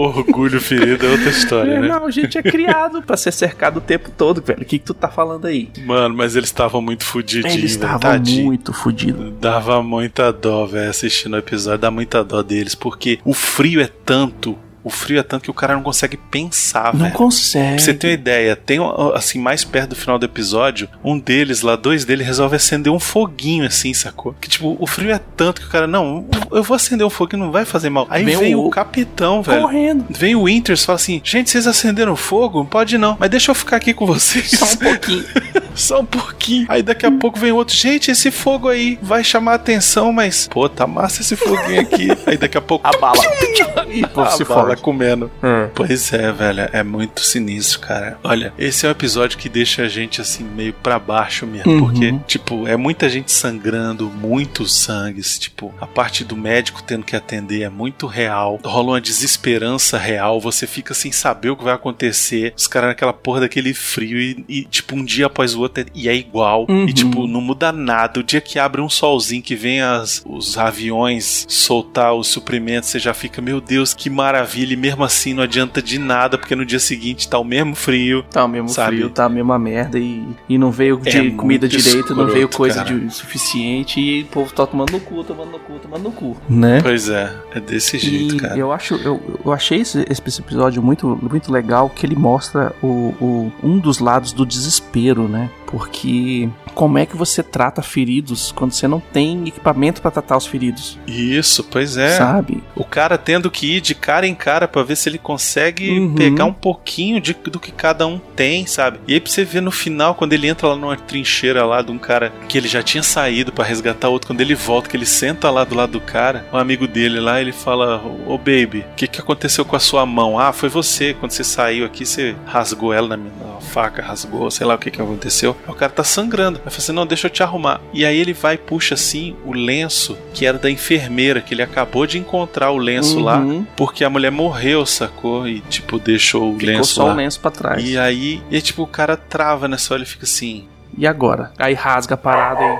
Orgulho 0.00 0.60
ferido 0.60 1.04
é 1.06 1.10
outra 1.10 1.28
história, 1.30 1.72
É, 1.72 1.80
né? 1.80 1.88
não, 1.88 2.06
a 2.06 2.10
gente 2.10 2.38
é 2.38 2.42
criado 2.42 3.02
pra 3.02 3.16
ser 3.16 3.32
cercado 3.32 3.78
o 3.78 3.80
tempo 3.80 4.10
todo, 4.16 4.40
velho. 4.40 4.62
O 4.62 4.64
que, 4.64 4.78
que 4.78 4.84
tu 4.84 4.94
tá 4.94 5.08
falando 5.08 5.46
aí? 5.46 5.68
Mano, 5.84 6.14
mas 6.14 6.36
eles 6.36 6.48
estavam 6.48 6.80
muito 6.80 7.04
fudidinhos, 7.04 7.54
Eles 7.56 7.72
estavam 7.72 8.18
muito 8.44 8.72
fodidos. 8.72 9.32
Dava 9.40 9.82
muita 9.82 10.32
dó, 10.32 10.66
velho, 10.66 10.88
assistindo 10.90 11.34
o 11.34 11.38
episódio, 11.38 11.78
dá 11.80 11.90
muita 11.90 12.22
dó 12.22 12.42
deles, 12.42 12.74
porque 12.76 13.18
o 13.24 13.34
frio 13.34 13.80
é 13.80 13.88
tanto, 14.04 14.56
o 14.84 14.90
frio 14.90 15.18
é 15.18 15.22
tanto 15.22 15.42
que 15.44 15.50
o 15.50 15.54
cara 15.54 15.74
não 15.74 15.82
consegue 15.82 16.16
pensar, 16.16 16.92
Não 16.94 17.02
velho. 17.06 17.12
consegue. 17.14 17.76
Pra 17.76 17.78
você 17.84 17.94
ter 17.94 18.06
uma 18.08 18.12
ideia, 18.14 18.56
tem 18.56 18.78
assim, 19.14 19.38
mais 19.38 19.64
perto 19.64 19.90
do 19.90 19.96
final 19.96 20.18
do 20.18 20.24
episódio, 20.26 20.88
um 21.04 21.18
deles 21.18 21.62
lá, 21.62 21.76
dois 21.76 22.04
deles, 22.04 22.26
resolve 22.26 22.56
acender 22.56 22.92
um 22.92 22.98
foguinho 23.00 23.64
assim, 23.66 23.92
sacou? 23.94 24.34
Que 24.40 24.48
tipo, 24.48 24.76
o 24.78 24.86
frio 24.86 25.10
é 25.12 25.20
tanto 25.36 25.60
que 25.60 25.66
o 25.66 25.70
cara, 25.70 25.86
não, 25.86 26.26
eu 26.50 26.62
vou 26.62 26.74
acender 26.74 27.06
um 27.06 27.10
foguinho, 27.10 27.44
não 27.44 27.52
vai 27.52 27.64
fazer 27.64 27.90
mal. 27.90 28.06
Aí 28.10 28.24
Vem 28.24 28.36
vem, 28.38 28.54
o- 28.54 28.66
o... 28.66 28.70
capitão, 28.70 29.42
velho. 29.42 29.62
Correndo. 29.62 30.04
Vem 30.10 30.34
o 30.34 30.44
Winters 30.44 30.84
fala 30.84 30.96
assim: 30.96 31.20
gente, 31.24 31.50
vocês 31.50 31.66
acenderam 31.66 32.14
fogo? 32.16 32.64
Pode 32.64 32.96
não, 32.98 33.16
mas 33.18 33.30
deixa 33.30 33.50
eu 33.50 33.54
ficar 33.54 33.76
aqui 33.76 33.92
com 33.92 34.06
vocês. 34.06 34.50
Só 34.50 34.64
um 34.66 34.76
pouquinho. 34.76 35.24
Só 35.74 36.00
um 36.00 36.04
pouquinho. 36.04 36.66
Aí 36.68 36.82
daqui 36.82 37.06
a 37.06 37.10
pouco 37.12 37.38
vem 37.38 37.52
outro. 37.52 37.74
Gente, 37.76 38.10
esse 38.10 38.32
fogo 38.32 38.68
aí 38.68 38.98
vai 39.00 39.22
chamar 39.22 39.54
atenção, 39.54 40.12
mas. 40.12 40.48
Pô, 40.48 40.68
tá 40.68 40.86
massa 40.88 41.22
esse 41.22 41.36
foguinho 41.36 41.80
aqui. 41.82 42.08
aí 42.26 42.36
daqui 42.36 42.58
a 42.58 42.60
pouco. 42.60 42.84
A 42.86 42.90
bala. 42.98 43.16
e 43.88 44.02
a 44.04 44.26
se 44.30 44.44
bala 44.44 44.67
fode. 44.70 44.82
comendo. 44.82 45.30
É. 45.42 45.68
Pois 45.74 46.12
é, 46.12 46.32
velho. 46.32 46.68
É 46.72 46.82
muito 46.82 47.20
sinistro, 47.20 47.80
cara. 47.80 48.18
Olha, 48.22 48.52
esse 48.58 48.84
é 48.86 48.88
um 48.88 48.92
episódio 48.92 49.38
que 49.38 49.48
deixa 49.48 49.82
a 49.82 49.88
gente 49.88 50.20
assim, 50.20 50.44
meio 50.44 50.72
pra 50.72 50.98
baixo 50.98 51.46
mesmo. 51.46 51.70
Uhum. 51.72 51.78
Porque, 51.80 52.14
tipo, 52.26 52.66
é 52.66 52.76
muita 52.76 53.08
gente 53.08 53.30
sangrando, 53.32 54.08
muitos 54.10 54.74
sangues. 54.74 55.38
Tipo, 55.38 55.74
a 55.80 55.86
parte 55.86 56.24
do 56.24 56.36
médico 56.36 56.82
tendo 56.82 57.04
que 57.04 57.16
atender 57.16 57.62
é 57.62 57.68
muito 57.68 58.06
real. 58.06 58.58
Rola 58.64 58.92
uma 58.92 59.00
desesperança 59.00 59.96
real. 59.98 60.40
Você 60.40 60.66
fica 60.66 60.94
sem 60.94 61.12
saber 61.12 61.50
o 61.50 61.56
que 61.56 61.64
vai 61.64 61.74
acontecer. 61.74 62.52
Os 62.56 62.66
caras 62.66 62.88
naquela 62.90 63.12
porra 63.12 63.40
daquele 63.40 63.72
frio 63.74 64.18
e, 64.20 64.44
e, 64.48 64.64
tipo, 64.64 64.94
um 64.96 65.04
dia 65.04 65.26
após 65.26 65.54
o 65.54 65.60
outro 65.60 65.82
é- 65.82 65.86
e 65.94 66.08
é 66.08 66.14
igual. 66.14 66.66
Uhum. 66.68 66.86
E, 66.86 66.92
tipo, 66.92 67.26
não 67.26 67.40
muda 67.40 67.70
nada. 67.72 68.20
O 68.20 68.22
dia 68.22 68.40
que 68.40 68.58
abre 68.58 68.80
um 68.80 68.88
solzinho, 68.88 69.42
que 69.42 69.54
vem 69.54 69.80
as, 69.80 70.22
os 70.26 70.56
aviões 70.58 71.46
soltar 71.48 72.14
os 72.14 72.28
suprimentos, 72.28 72.88
você 72.88 72.98
já 72.98 73.14
fica, 73.14 73.40
meu 73.42 73.60
Deus, 73.60 73.94
que 73.94 74.08
maravilha. 74.10 74.57
E 74.62 74.76
mesmo 74.76 75.04
assim 75.04 75.34
não 75.34 75.42
adianta 75.42 75.80
de 75.82 75.98
nada, 75.98 76.36
porque 76.38 76.54
no 76.56 76.64
dia 76.64 76.78
seguinte 76.78 77.28
tá 77.28 77.38
o 77.38 77.44
mesmo 77.44 77.74
frio. 77.74 78.22
Tá 78.30 78.44
o 78.44 78.48
mesmo 78.48 78.68
Sabe? 78.68 78.96
frio, 78.96 79.10
tá 79.10 79.24
a 79.24 79.28
mesma 79.28 79.58
merda 79.58 79.98
e, 79.98 80.24
e 80.48 80.56
não 80.58 80.70
veio 80.70 81.00
É 81.04 81.10
de 81.10 81.30
comida 81.32 81.68
direito, 81.68 82.14
não 82.14 82.24
escroto, 82.24 82.32
veio 82.32 82.48
coisa 82.48 82.84
cara. 82.84 82.98
de 82.98 83.14
suficiente 83.14 84.00
e 84.00 84.22
o 84.22 84.26
povo 84.26 84.52
tá 84.52 84.66
tomando 84.66 84.92
no 84.92 85.00
cu, 85.00 85.22
tomando 85.24 85.50
no 85.52 85.58
cu, 85.58 85.78
tomando 85.80 86.02
no 86.02 86.12
cu. 86.12 86.36
Né? 86.48 86.80
Pois 86.82 87.08
é, 87.08 87.32
é 87.54 87.60
desse 87.60 87.98
jeito, 87.98 88.36
E 88.36 88.38
cara. 88.38 88.56
eu 88.56 88.72
acho, 88.72 88.94
eu, 88.96 89.40
eu 89.44 89.52
achei 89.52 89.80
esse, 89.80 90.04
esse 90.08 90.40
episódio 90.40 90.82
muito, 90.82 91.18
muito 91.30 91.52
legal 91.52 91.88
que 91.90 92.04
ele 92.06 92.16
mostra 92.16 92.74
o, 92.82 92.86
o- 93.20 93.52
um 93.62 93.78
dos 93.78 93.98
lados 93.98 94.32
do 94.32 94.44
desespero, 94.46 95.28
né? 95.28 95.48
Porque 95.70 96.48
como 96.74 96.98
é 96.98 97.04
que 97.06 97.16
você 97.16 97.42
trata 97.42 97.82
feridos 97.82 98.52
quando 98.52 98.72
você 98.72 98.88
não 98.88 99.00
tem 99.00 99.46
equipamento 99.48 100.00
pra 100.00 100.10
tratar 100.10 100.36
os 100.36 100.46
feridos, 100.46 100.98
Isso, 101.06 101.62
pois 101.64 101.96
é. 101.96 102.16
sabe? 102.16 102.62
O 102.74 102.84
cara 102.84 103.18
tendo 103.18 103.50
que 103.50 103.76
ir 103.76 103.80
de 103.80 103.94
cara 103.94 104.26
em 104.26 104.34
cara 104.34 104.66
pra 104.66 104.82
ver 104.82 104.96
se 104.96 105.08
ele 105.08 105.18
consegue 105.18 105.90
Uhum. 105.98 106.14
pegar 106.14 106.44
um 106.46 106.52
pouquinho 106.52 107.20
de- 107.20 107.34
do 107.34 107.60
que 107.60 107.70
cada 107.72 108.06
um 108.06 108.18
tem, 108.18 108.66
sabe? 108.66 108.98
E 109.06 109.14
aí 109.14 109.20
pra 109.20 109.30
você 109.30 109.44
ver 109.44 109.60
no 109.60 109.70
final, 109.70 110.14
quando 110.14 110.32
ele 110.32 110.48
entra 110.48 110.68
lá 110.68 110.76
numa 110.76 110.96
trincheira 110.96 111.64
lá 111.64 111.82
de 111.82 111.90
um 111.90 111.98
cara 111.98 112.32
que 112.48 112.56
ele 112.56 112.68
já 112.68 112.82
tinha 112.82 113.02
saído 113.02 113.52
pra 113.52 113.64
resgatar 113.64 114.08
outro, 114.08 114.28
quando 114.28 114.40
ele 114.40 114.54
volta, 114.54 114.88
que 114.88 114.96
ele 114.96 115.06
senta 115.06 115.50
lá 115.50 115.64
do 115.64 115.74
lado 115.74 115.92
do 115.92 116.00
cara, 116.00 116.46
um 116.52 116.56
amigo 116.56 116.86
dele 116.86 117.20
lá, 117.20 117.40
ele 117.40 117.52
fala: 117.52 118.02
Ô 118.26 118.36
baby, 118.38 118.84
o 118.92 118.94
que, 118.96 119.06
que 119.06 119.20
aconteceu 119.20 119.64
com 119.64 119.76
a 119.76 119.80
sua 119.80 120.04
mão? 120.06 120.38
Ah, 120.38 120.52
foi 120.52 120.68
você, 120.68 121.14
quando 121.14 121.32
você 121.32 121.44
saiu 121.44 121.84
aqui, 121.84 122.04
você 122.06 122.34
rasgou 122.46 122.92
ela 122.92 123.08
na, 123.08 123.16
minha, 123.16 123.32
na 123.34 123.60
faca, 123.60 124.02
rasgou, 124.02 124.50
sei 124.50 124.66
lá 124.66 124.74
o 124.74 124.78
que, 124.78 124.90
que 124.90 125.00
aconteceu. 125.02 125.56
O 125.66 125.74
cara 125.74 125.90
tá 125.92 126.04
sangrando. 126.04 126.58
Aí 126.64 126.70
fala 126.70 126.78
assim: 126.78 126.92
não, 126.92 127.06
deixa 127.06 127.26
eu 127.26 127.30
te 127.30 127.42
arrumar. 127.42 127.80
E 127.92 128.04
aí 128.04 128.16
ele 128.18 128.32
vai 128.32 128.54
e 128.54 128.58
puxa 128.58 128.94
assim 128.94 129.34
o 129.44 129.52
lenço 129.52 130.16
que 130.32 130.46
era 130.46 130.58
da 130.58 130.70
enfermeira, 130.70 131.40
que 131.40 131.52
ele 131.54 131.62
acabou 131.62 132.06
de 132.06 132.18
encontrar 132.18 132.70
o 132.70 132.76
lenço 132.78 133.18
lá, 133.20 133.38
Uhum. 133.38 133.66
porque 133.76 134.04
a 134.04 134.10
mulher 134.10 134.30
morreu, 134.30 134.86
sacou? 134.86 135.46
E 135.48 135.60
tipo, 135.62 135.98
deixou 135.98 136.50
o 136.54 136.58
Ficou 136.58 136.74
lenço 136.74 136.94
só 136.94 137.04
lá. 137.06 137.12
o 137.12 137.16
lenço 137.16 137.40
pra 137.40 137.50
trás. 137.50 137.82
E 137.86 137.98
aí, 137.98 138.42
e 138.50 138.56
aí, 138.56 138.62
tipo, 138.62 138.82
o 138.82 138.86
cara 138.86 139.16
trava 139.16 139.66
nessa 139.68 139.92
hora 139.94 140.02
e 140.02 140.06
fica 140.06 140.24
assim. 140.24 140.66
E 140.96 141.06
agora? 141.06 141.52
Aí 141.58 141.74
rasga 141.74 142.14
a 142.14 142.18
parada 142.18 142.60
e. 142.62 142.78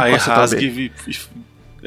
Aí 0.00 0.14
rasga 0.16 0.60
e, 0.60 0.92
e- 1.08 1.16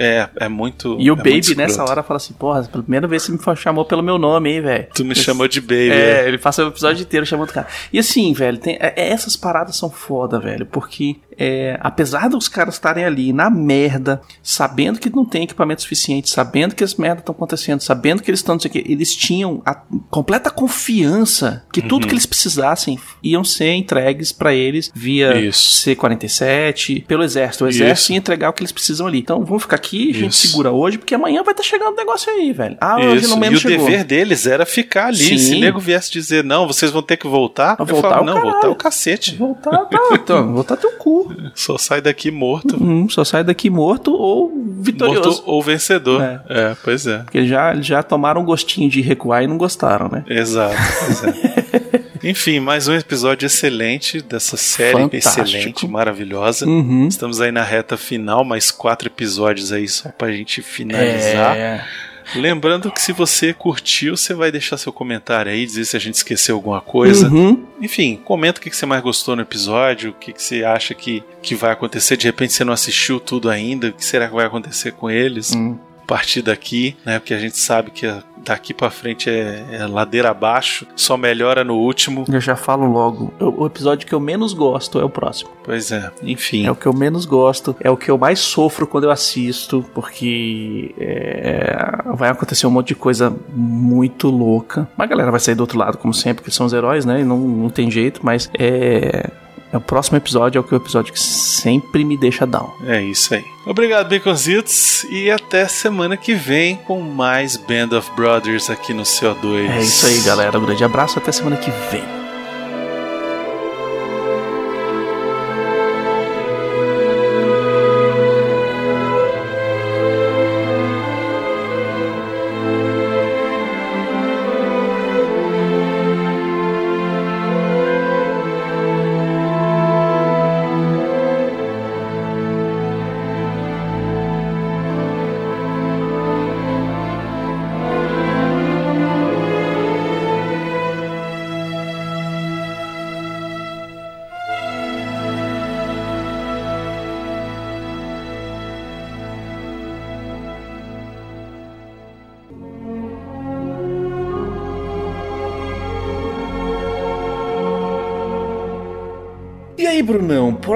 É, 0.01 0.29
é 0.37 0.47
muito. 0.47 0.95
E 0.97 1.11
o 1.11 1.13
é 1.13 1.17
Baby 1.17 1.55
nessa 1.55 1.83
hora 1.83 2.01
fala 2.01 2.15
assim: 2.17 2.33
Porra, 2.33 2.63
pela 2.63 2.81
primeira 2.83 3.05
vez 3.05 3.23
você 3.23 3.31
me 3.33 3.39
chamou 3.57 3.83
pelo 3.83 4.01
meu 4.01 4.17
nome, 4.17 4.49
hein, 4.53 4.61
velho. 4.61 4.87
Tu 4.95 5.03
me 5.03 5.13
chamou 5.13 5.45
de 5.47 5.59
Baby. 5.59 5.91
É, 5.91 6.25
ele 6.25 6.37
passa 6.37 6.63
o 6.63 6.69
episódio 6.69 7.01
inteiro 7.03 7.25
chamando 7.25 7.49
o 7.49 7.53
cara. 7.53 7.67
E 7.91 7.99
assim, 7.99 8.31
velho, 8.31 8.57
tem- 8.57 8.77
é- 8.79 8.93
é- 8.95 9.09
essas 9.09 9.35
paradas 9.35 9.75
são 9.75 9.89
foda, 9.89 10.39
velho, 10.39 10.65
porque 10.65 11.17
é, 11.39 11.77
apesar 11.81 12.27
dos 12.29 12.49
caras 12.49 12.73
estarem 12.75 13.05
ali 13.05 13.31
na 13.31 13.49
merda, 13.49 14.19
sabendo 14.43 14.99
que 14.99 15.09
não 15.09 15.23
tem 15.23 15.43
equipamento 15.43 15.81
suficiente, 15.81 16.29
sabendo 16.29 16.75
que 16.75 16.83
as 16.83 16.95
merdas 16.95 17.19
estão 17.21 17.33
acontecendo, 17.33 17.79
sabendo 17.81 18.21
que 18.21 18.29
eles 18.29 18.41
estão, 18.41 18.55
não 18.55 18.59
sei 18.59 18.69
o 18.69 18.71
que, 18.73 18.83
eles 18.91 19.15
tinham 19.15 19.61
a 19.65 19.73
completa 20.09 20.49
confiança 20.51 21.63
que 21.71 21.81
tudo 21.81 22.03
Uhum. 22.03 22.07
que 22.09 22.13
eles 22.13 22.25
precisassem 22.25 22.99
iam 23.23 23.43
ser 23.43 23.73
entregues 23.73 24.31
pra 24.31 24.53
eles 24.53 24.91
via 24.93 25.39
Isso. 25.39 25.81
C-47, 25.81 27.05
pelo 27.05 27.23
exército. 27.23 27.65
O 27.65 27.69
Isso. 27.69 27.83
exército 27.83 28.11
ia 28.11 28.17
entregar 28.17 28.49
o 28.49 28.53
que 28.53 28.61
eles 28.61 28.71
precisam 28.71 29.07
ali. 29.07 29.19
Então 29.19 29.43
vamos 29.45 29.63
ficar 29.63 29.75
aqui, 29.77 30.09
a 30.09 30.13
gente 30.13 30.31
Isso. 30.33 30.47
segura 30.47 30.71
hoje, 30.71 30.97
porque 30.97 31.15
amanhã 31.15 31.43
vai 31.43 31.53
estar 31.53 31.63
chegando 31.63 31.93
o 31.93 31.95
negócio 31.95 32.31
aí, 32.31 32.51
velho. 32.51 32.77
Ah, 32.81 32.97
hoje 32.99 33.25
Isso. 33.25 33.29
no 33.29 33.37
E 33.37 33.39
menos 33.39 33.59
o 33.59 33.61
chegou. 33.61 33.85
dever 33.85 34.03
deles 34.03 34.45
era 34.45 34.65
ficar 34.65 35.07
ali. 35.07 35.17
Sim. 35.17 35.37
Se 35.37 35.55
o 35.55 35.59
nego 35.59 35.79
viesse 35.79 36.11
dizer, 36.11 36.43
não, 36.43 36.67
vocês 36.67 36.91
vão 36.91 37.01
ter 37.01 37.17
que 37.17 37.27
voltar, 37.27 37.75
Vai 37.75 37.83
eu 37.83 37.85
voltar 37.85 38.09
falo, 38.09 38.21
o 38.23 38.25
não, 38.25 38.33
caralho. 38.33 38.51
voltar 38.51 38.67
é 38.67 38.71
o 38.71 38.75
cacete. 38.75 39.35
Voltar, 39.35 39.71
tá, 39.85 39.99
então, 40.13 40.53
voltar 40.53 40.77
teu 40.77 40.91
cu. 40.91 41.28
Só 41.53 41.77
sai 41.77 42.01
daqui 42.01 42.31
morto. 42.31 42.81
Hum, 42.81 43.09
só 43.09 43.23
sai 43.23 43.43
daqui 43.43 43.69
morto 43.69 44.13
ou 44.13 44.51
vitorioso. 44.81 45.29
Morto 45.29 45.43
ou 45.45 45.61
vencedor. 45.61 46.21
É. 46.21 46.41
É, 46.49 46.75
pois 46.83 47.05
é. 47.07 47.19
Porque 47.19 47.45
já, 47.45 47.75
já 47.81 48.03
tomaram 48.03 48.41
um 48.41 48.45
gostinho 48.45 48.89
de 48.89 49.01
recuar 49.01 49.43
e 49.43 49.47
não 49.47 49.57
gostaram, 49.57 50.09
né? 50.09 50.23
Exato, 50.27 50.75
é. 51.25 51.99
Enfim, 52.29 52.59
mais 52.59 52.87
um 52.87 52.93
episódio 52.93 53.45
excelente 53.45 54.21
dessa 54.21 54.57
série 54.57 54.99
Fantástico. 54.99 55.47
excelente, 55.47 55.87
maravilhosa. 55.87 56.65
Uhum. 56.65 57.07
Estamos 57.07 57.39
aí 57.39 57.51
na 57.51 57.63
reta 57.63 57.95
final, 57.95 58.43
mais 58.43 58.71
quatro 58.71 59.07
episódios 59.07 59.71
aí 59.71 59.87
só 59.87 60.09
pra 60.09 60.29
gente 60.31 60.61
finalizar. 60.61 61.55
É. 61.55 61.85
Lembrando 62.35 62.91
que 62.91 63.01
se 63.01 63.11
você 63.11 63.53
curtiu, 63.53 64.15
você 64.15 64.33
vai 64.33 64.51
deixar 64.51 64.77
seu 64.77 64.93
comentário 64.93 65.51
aí, 65.51 65.65
dizer 65.65 65.85
se 65.85 65.97
a 65.97 65.99
gente 65.99 66.15
esqueceu 66.15 66.55
alguma 66.55 66.81
coisa. 66.81 67.27
Uhum. 67.27 67.65
Enfim, 67.81 68.19
comenta 68.23 68.59
o 68.59 68.61
que 68.61 68.75
você 68.75 68.85
mais 68.85 69.01
gostou 69.01 69.35
no 69.35 69.41
episódio, 69.41 70.11
o 70.11 70.13
que 70.13 70.33
você 70.35 70.63
acha 70.63 70.93
que, 70.93 71.23
que 71.41 71.55
vai 71.55 71.71
acontecer. 71.71 72.17
De 72.17 72.27
repente 72.27 72.53
você 72.53 72.63
não 72.63 72.73
assistiu 72.73 73.19
tudo 73.19 73.49
ainda, 73.49 73.89
o 73.89 73.93
que 73.93 74.05
será 74.05 74.27
que 74.27 74.35
vai 74.35 74.45
acontecer 74.45 74.91
com 74.91 75.09
eles? 75.09 75.53
Hum. 75.55 75.77
Partir 76.09 76.41
daqui, 76.41 76.95
né? 77.05 77.19
Porque 77.19 77.35
a 77.35 77.39
gente 77.39 77.57
sabe 77.57 77.91
que 77.91 78.11
daqui 78.43 78.73
pra 78.73 78.89
frente 78.89 79.29
é, 79.29 79.63
é 79.71 79.85
ladeira 79.85 80.31
abaixo, 80.31 80.87
só 80.95 81.15
melhora 81.15 81.63
no 81.63 81.75
último. 81.75 82.25
Eu 82.27 82.41
já 82.41 82.55
falo 82.55 82.91
logo. 82.91 83.31
O 83.39 83.59
o 83.59 83.65
episódio 83.67 84.07
que 84.07 84.13
eu 84.13 84.19
menos 84.19 84.53
gosto 84.53 84.99
é 84.99 85.03
o 85.03 85.09
próximo. 85.09 85.51
Pois 85.63 85.91
é, 85.91 86.09
enfim. 86.23 86.65
É 86.65 86.71
o 86.71 86.75
que 86.75 86.85
eu 86.85 86.93
menos 86.93 87.25
gosto. 87.25 87.75
É 87.79 87.91
o 87.91 87.97
que 87.97 88.09
eu 88.09 88.17
mais 88.17 88.39
sofro 88.39 88.87
quando 88.87 89.03
eu 89.03 89.11
assisto. 89.11 89.85
Porque 89.93 90.95
é, 90.97 91.77
vai 92.15 92.29
acontecer 92.29 92.65
um 92.65 92.71
monte 92.71 92.87
de 92.89 92.95
coisa 92.95 93.35
muito 93.53 94.29
louca. 94.29 94.87
Mas 94.97 95.05
a 95.05 95.09
galera 95.09 95.29
vai 95.29 95.39
sair 95.39 95.55
do 95.55 95.61
outro 95.61 95.77
lado, 95.77 95.97
como 95.97 96.13
sempre, 96.13 96.43
que 96.43 96.49
são 96.51 96.65
os 96.65 96.73
heróis, 96.73 97.05
né? 97.05 97.21
E 97.21 97.23
não, 97.23 97.37
não 97.37 97.69
tem 97.69 97.91
jeito. 97.91 98.21
Mas 98.23 98.49
é. 98.57 99.29
É 99.71 99.77
o 99.77 99.81
próximo 99.81 100.17
episódio 100.17 100.57
é 100.57 100.61
o 100.61 100.63
que 100.63 100.73
o 100.73 100.77
episódio 100.77 101.13
que 101.13 101.19
sempre 101.19 102.03
me 102.03 102.17
deixa 102.17 102.45
down. 102.45 102.73
É 102.85 103.01
isso 103.01 103.33
aí. 103.33 103.45
Obrigado, 103.65 104.09
Baconzitos, 104.09 105.03
e 105.09 105.29
até 105.29 105.67
semana 105.67 106.17
que 106.17 106.33
vem 106.33 106.75
com 106.75 106.99
mais 107.01 107.55
Band 107.55 107.95
of 107.97 108.11
Brothers 108.15 108.69
aqui 108.69 108.93
no 108.93 109.03
CO2. 109.03 109.69
É 109.69 109.81
isso 109.81 110.07
aí, 110.07 110.21
galera. 110.21 110.57
Um 110.57 110.65
grande 110.65 110.83
abraço. 110.83 111.19
Até 111.19 111.31
semana 111.31 111.57
que 111.57 111.69
vem. 111.91 112.18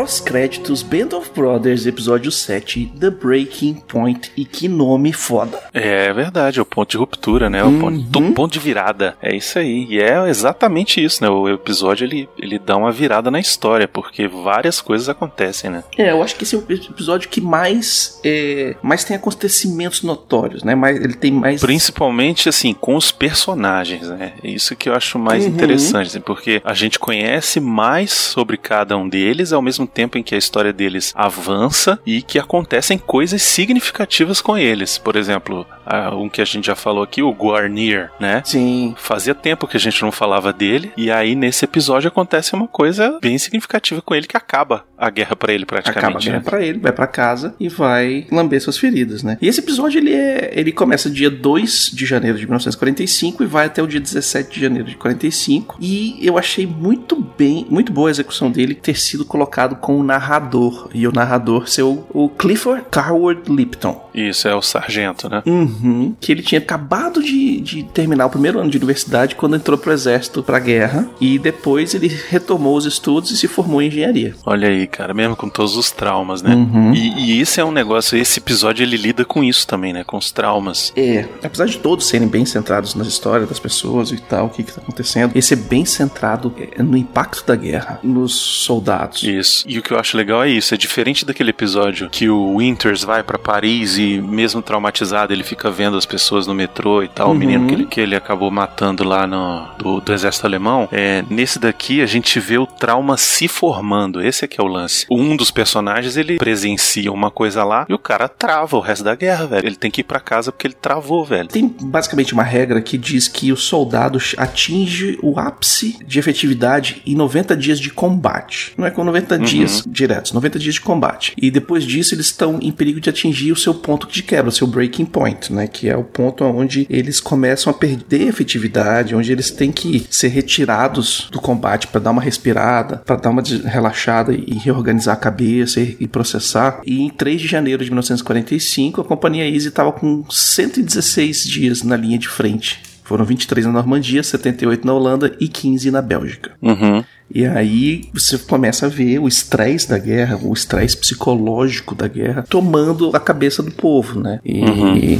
Pós-créditos 0.07 0.83
Band 0.83 1.15
of 1.17 1.31
Brothers, 1.33 1.85
episódio 1.85 2.29
7, 2.29 2.91
The 2.99 3.09
Breaking 3.09 3.75
Point. 3.87 4.33
E 4.35 4.43
que 4.43 4.67
nome 4.67 5.13
foda. 5.13 5.57
É 5.73 6.11
verdade, 6.11 6.59
é 6.59 6.61
o 6.61 6.65
ponto 6.65 6.89
de 6.91 6.97
ruptura, 6.97 7.49
né? 7.49 7.63
O 7.63 7.67
Uhum. 7.67 7.79
ponto, 8.09 8.33
ponto 8.33 8.51
de 8.51 8.59
virada. 8.59 9.15
É 9.21 9.33
isso 9.33 9.57
aí. 9.57 9.87
E 9.89 10.01
é 10.01 10.27
exatamente 10.27 11.01
isso, 11.01 11.23
né? 11.23 11.29
O 11.29 11.47
episódio 11.47 12.03
ele, 12.03 12.27
ele 12.37 12.59
dá 12.59 12.75
uma 12.75 12.91
virada 12.91 13.31
na 13.31 13.39
história, 13.39 13.87
porque 13.87 14.27
várias 14.27 14.81
coisas 14.81 15.07
acontecem, 15.07 15.69
né? 15.69 15.85
É, 15.97 16.11
eu 16.11 16.21
acho 16.21 16.35
que 16.35 16.43
esse 16.43 16.53
é 16.53 16.57
o 16.57 16.65
episódio 16.69 17.29
que 17.29 17.39
mais, 17.39 18.19
é, 18.25 18.75
mais 18.83 19.05
tem 19.05 19.15
acontecimentos 19.15 20.01
notórios, 20.03 20.63
né? 20.65 20.75
Mais, 20.75 20.97
ele 20.97 21.13
tem 21.13 21.31
mais. 21.31 21.61
Principalmente, 21.61 22.49
assim, 22.49 22.73
com 22.73 22.97
os 22.97 23.09
personagens, 23.09 24.09
né? 24.09 24.33
É 24.43 24.49
Isso 24.49 24.75
que 24.75 24.89
eu 24.89 24.95
acho 24.95 25.17
mais 25.17 25.45
Uhum. 25.45 25.51
interessante, 25.51 26.07
assim, 26.07 26.19
porque 26.19 26.61
a 26.65 26.73
gente 26.73 26.99
conhece 26.99 27.61
mais 27.61 28.11
sobre 28.11 28.57
cada 28.57 28.97
um 28.97 29.07
deles, 29.07 29.53
ao 29.53 29.61
mesmo 29.61 29.87
tempo 29.93 30.17
em 30.17 30.23
que 30.23 30.35
a 30.35 30.37
história 30.37 30.73
deles 30.73 31.13
avança 31.15 31.99
e 32.05 32.21
que 32.21 32.39
acontecem 32.39 32.97
coisas 32.97 33.41
significativas 33.41 34.41
com 34.41 34.57
eles. 34.57 34.97
Por 34.97 35.15
exemplo, 35.15 35.65
a- 35.85 36.15
um 36.15 36.29
que 36.29 36.41
a 36.41 36.45
gente 36.45 36.65
já 36.67 36.75
falou 36.75 37.03
aqui, 37.03 37.21
o 37.21 37.31
Guarnier, 37.31 38.09
né? 38.19 38.41
Sim. 38.45 38.95
Fazia 38.97 39.33
tempo 39.35 39.67
que 39.67 39.77
a 39.77 39.79
gente 39.79 40.01
não 40.01 40.11
falava 40.11 40.51
dele, 40.53 40.91
e 40.97 41.11
aí 41.11 41.35
nesse 41.35 41.65
episódio 41.65 42.07
acontece 42.07 42.53
uma 42.53 42.67
coisa 42.67 43.17
bem 43.21 43.37
significativa 43.37 44.01
com 44.01 44.13
ele 44.15 44.27
que 44.27 44.37
acaba 44.37 44.85
a 44.97 45.09
guerra 45.09 45.35
pra 45.35 45.53
ele 45.53 45.63
Acaba 45.63 45.79
a 45.79 45.83
praticamente. 45.83 46.25
guerra 46.25 46.37
né? 46.37 46.43
pra 46.43 46.61
ele, 46.61 46.79
vai 46.79 46.91
pra 46.91 47.07
casa 47.07 47.55
e 47.59 47.67
vai 47.69 48.25
lamber 48.31 48.61
suas 48.61 48.77
feridas, 48.77 49.23
né? 49.23 49.37
E 49.41 49.47
esse 49.47 49.59
episódio 49.59 49.99
ele 49.99 50.13
é, 50.13 50.51
ele 50.53 50.71
começa 50.71 51.09
dia 51.09 51.29
2 51.29 51.91
de 51.93 52.05
janeiro 52.05 52.37
de 52.37 52.45
1945 52.45 53.43
e 53.43 53.45
vai 53.45 53.65
até 53.67 53.81
o 53.81 53.87
dia 53.87 53.99
17 53.99 54.53
de 54.53 54.61
janeiro 54.61 54.87
de 54.87 54.95
45. 54.95 55.77
E 55.79 56.17
eu 56.21 56.37
achei 56.37 56.65
muito 56.65 57.15
bem, 57.37 57.65
muito 57.69 57.91
boa 57.91 58.09
a 58.09 58.11
execução 58.11 58.49
dele 58.51 58.73
ter 58.75 58.97
sido 58.97 59.25
colocado 59.25 59.75
com 59.75 59.97
o 59.99 60.03
narrador 60.03 60.89
e 60.93 61.07
o 61.07 61.11
narrador 61.11 61.67
ser 61.67 61.83
o, 61.83 62.05
o 62.11 62.29
Clifford 62.29 62.85
Carward 62.89 63.41
Lipton. 63.51 64.09
Isso, 64.13 64.47
é 64.47 64.55
o 64.55 64.61
sargento, 64.61 65.29
né? 65.29 65.41
Uhum. 65.45 65.72
Que 66.19 66.31
ele 66.31 66.41
tinha 66.41 66.59
acabado 66.59 67.21
de, 67.21 67.59
de 67.61 67.83
terminar 67.83 68.25
o 68.25 68.29
primeiro 68.29 68.59
ano 68.59 68.69
de 68.69 68.77
universidade 68.77 69.35
quando 69.35 69.55
entrou 69.55 69.77
pro 69.77 69.91
exército 69.91 70.43
pra 70.43 70.59
guerra. 70.59 71.07
E 71.19 71.37
depois 71.39 71.93
ele 71.93 72.07
retomou 72.29 72.77
os 72.77 72.85
estudos 72.85 73.31
e 73.31 73.37
se 73.37 73.47
formou 73.47 73.81
em 73.81 73.87
engenharia. 73.87 74.35
Olha 74.45 74.67
aí, 74.67 74.87
cara, 74.87 75.13
mesmo 75.13 75.35
com 75.35 75.49
todos 75.49 75.75
os 75.75 75.91
traumas, 75.91 76.41
né? 76.41 76.55
Uhum. 76.55 76.93
E, 76.93 77.13
e 77.19 77.41
isso 77.41 77.59
é 77.59 77.65
um 77.65 77.71
negócio, 77.71 78.17
esse 78.17 78.39
episódio 78.39 78.83
ele 78.83 78.97
lida 78.97 79.25
com 79.25 79.43
isso 79.43 79.67
também, 79.67 79.93
né? 79.93 80.03
Com 80.03 80.17
os 80.17 80.31
traumas. 80.31 80.91
É, 80.95 81.25
apesar 81.43 81.65
de 81.65 81.77
todos 81.77 82.07
serem 82.07 82.27
bem 82.27 82.45
centrados 82.45 82.95
nas 82.95 83.07
histórias 83.07 83.49
das 83.49 83.59
pessoas 83.59 84.11
e 84.11 84.17
tal, 84.17 84.47
o 84.47 84.49
que, 84.49 84.63
que 84.63 84.73
tá 84.73 84.81
acontecendo, 84.81 85.31
esse 85.35 85.53
é 85.53 85.57
bem 85.57 85.85
centrado 85.85 86.53
é, 86.57 86.81
no 86.81 86.97
impacto 86.97 87.45
da 87.45 87.55
guerra, 87.55 87.99
nos 88.03 88.33
soldados. 88.33 89.23
Isso. 89.23 89.65
E 89.67 89.79
o 89.79 89.81
que 89.81 89.91
eu 89.91 89.99
acho 89.99 90.17
legal 90.17 90.43
é 90.43 90.49
isso. 90.49 90.73
É 90.73 90.77
diferente 90.77 91.25
daquele 91.25 91.49
episódio 91.49 92.09
que 92.09 92.29
o 92.29 92.57
Winters 92.57 93.03
vai 93.03 93.23
pra 93.23 93.37
Paris 93.37 93.97
e, 93.97 94.21
mesmo 94.21 94.61
traumatizado, 94.61 95.33
ele 95.33 95.43
fica 95.43 95.62
vendo 95.69 95.97
as 95.97 96.05
pessoas 96.05 96.47
no 96.47 96.53
metrô 96.53 97.03
e 97.03 97.07
tal. 97.07 97.29
O 97.29 97.31
Uhum. 97.31 97.37
menino 97.37 97.67
que 97.67 97.73
ele, 97.73 97.85
que 97.85 97.99
ele 98.01 98.15
acabou 98.15 98.49
matando 98.51 99.03
lá 99.03 99.25
no, 99.27 99.67
do, 99.77 99.99
do 100.01 100.13
exército 100.13 100.45
alemão. 100.45 100.87
É, 100.91 101.23
nesse 101.29 101.59
daqui, 101.59 102.01
a 102.01 102.05
gente 102.05 102.39
vê 102.39 102.57
o 102.57 102.65
trauma 102.65 103.17
se 103.17 103.47
formando. 103.47 104.21
Esse 104.21 104.45
é 104.45 104.47
que 104.47 104.59
é 104.59 104.63
o 104.63 104.67
lance. 104.67 105.05
Um 105.09 105.35
dos 105.35 105.51
personagens, 105.51 106.17
ele 106.17 106.37
presencia 106.37 107.11
uma 107.11 107.31
coisa 107.31 107.63
lá 107.63 107.85
e 107.89 107.93
o 107.93 107.99
cara 107.99 108.27
trava 108.27 108.77
o 108.77 108.79
resto 108.79 109.03
da 109.03 109.15
guerra, 109.15 109.45
velho. 109.47 109.65
Ele 109.67 109.75
tem 109.75 109.89
que 109.91 110.01
ir 110.01 110.03
pra 110.03 110.19
casa 110.19 110.51
porque 110.51 110.67
ele 110.67 110.73
travou, 110.75 111.23
velho. 111.25 111.47
Tem 111.49 111.67
basicamente 111.81 112.33
uma 112.33 112.43
regra 112.43 112.81
que 112.81 112.97
diz 112.97 113.27
que 113.27 113.51
o 113.51 113.57
soldado 113.57 114.19
atinge 114.37 115.17
o 115.21 115.39
ápice 115.39 115.97
de 116.05 116.19
efetividade 116.19 117.01
em 117.05 117.15
90 117.15 117.55
dias 117.55 117.79
de 117.79 117.89
combate. 117.89 118.73
Não 118.77 118.85
é 118.85 118.91
com 118.91 119.03
90 119.03 119.39
dias 119.39 119.83
diretos, 119.87 120.31
90 120.31 120.59
dias 120.59 120.75
de 120.75 120.81
combate. 120.81 121.33
E 121.37 121.49
depois 121.49 121.83
disso 121.83 122.13
eles 122.13 122.27
estão 122.27 122.59
em 122.61 122.71
perigo 122.71 122.99
de 122.99 123.09
atingir 123.09 123.51
o 123.51 123.55
seu 123.55 123.73
ponto 123.73 124.07
de 124.07 124.21
quebra, 124.23 124.49
o 124.49 124.51
seu 124.51 124.67
breaking 124.67 125.05
point, 125.05 125.51
né? 125.53 125.67
Que 125.67 125.89
é 125.89 125.95
o 125.95 126.03
ponto 126.03 126.43
onde 126.43 126.85
eles 126.89 127.19
começam 127.19 127.71
a 127.71 127.73
perder 127.73 128.27
efetividade, 128.27 129.15
onde 129.15 129.31
eles 129.31 129.51
têm 129.51 129.71
que 129.71 130.05
ser 130.09 130.29
retirados 130.29 131.29
do 131.31 131.39
combate 131.39 131.87
para 131.87 132.01
dar 132.01 132.11
uma 132.11 132.21
respirada, 132.21 132.97
para 133.05 133.15
dar 133.15 133.29
uma 133.29 133.41
relaxada 133.41 134.33
e 134.33 134.53
reorganizar 134.55 135.15
a 135.15 135.19
cabeça 135.19 135.79
e 135.79 136.07
processar. 136.07 136.81
E 136.85 137.01
em 137.01 137.09
3 137.09 137.41
de 137.41 137.47
janeiro 137.47 137.83
de 137.83 137.89
1945, 137.89 139.01
a 139.01 139.05
companhia 139.05 139.49
Easy 139.49 139.67
estava 139.67 139.91
com 139.91 140.23
116 140.29 141.43
dias 141.45 141.83
na 141.83 141.95
linha 141.95 142.17
de 142.17 142.27
frente. 142.27 142.92
Foram 143.13 143.25
23 143.25 143.67
na 143.67 143.71
Normandia, 143.71 144.23
78 144.23 144.87
na 144.87 144.91
Holanda 144.91 145.35
e 145.39 145.47
15 145.47 145.91
na 145.91 146.01
Bélgica. 146.01 146.53
Uhum. 146.59 147.03
E 147.31 147.45
aí 147.45 148.09
você 148.11 148.39
começa 148.39 148.87
a 148.87 148.89
ver 148.89 149.19
o 149.19 149.27
estresse 149.27 149.87
da 149.87 149.99
guerra, 149.99 150.39
o 150.41 150.51
estresse 150.51 150.97
psicológico 150.97 151.93
da 151.93 152.07
guerra, 152.07 152.43
tomando 152.49 153.15
a 153.15 153.19
cabeça 153.19 153.61
do 153.61 153.69
povo, 153.69 154.19
né? 154.19 154.39
E. 154.43 155.19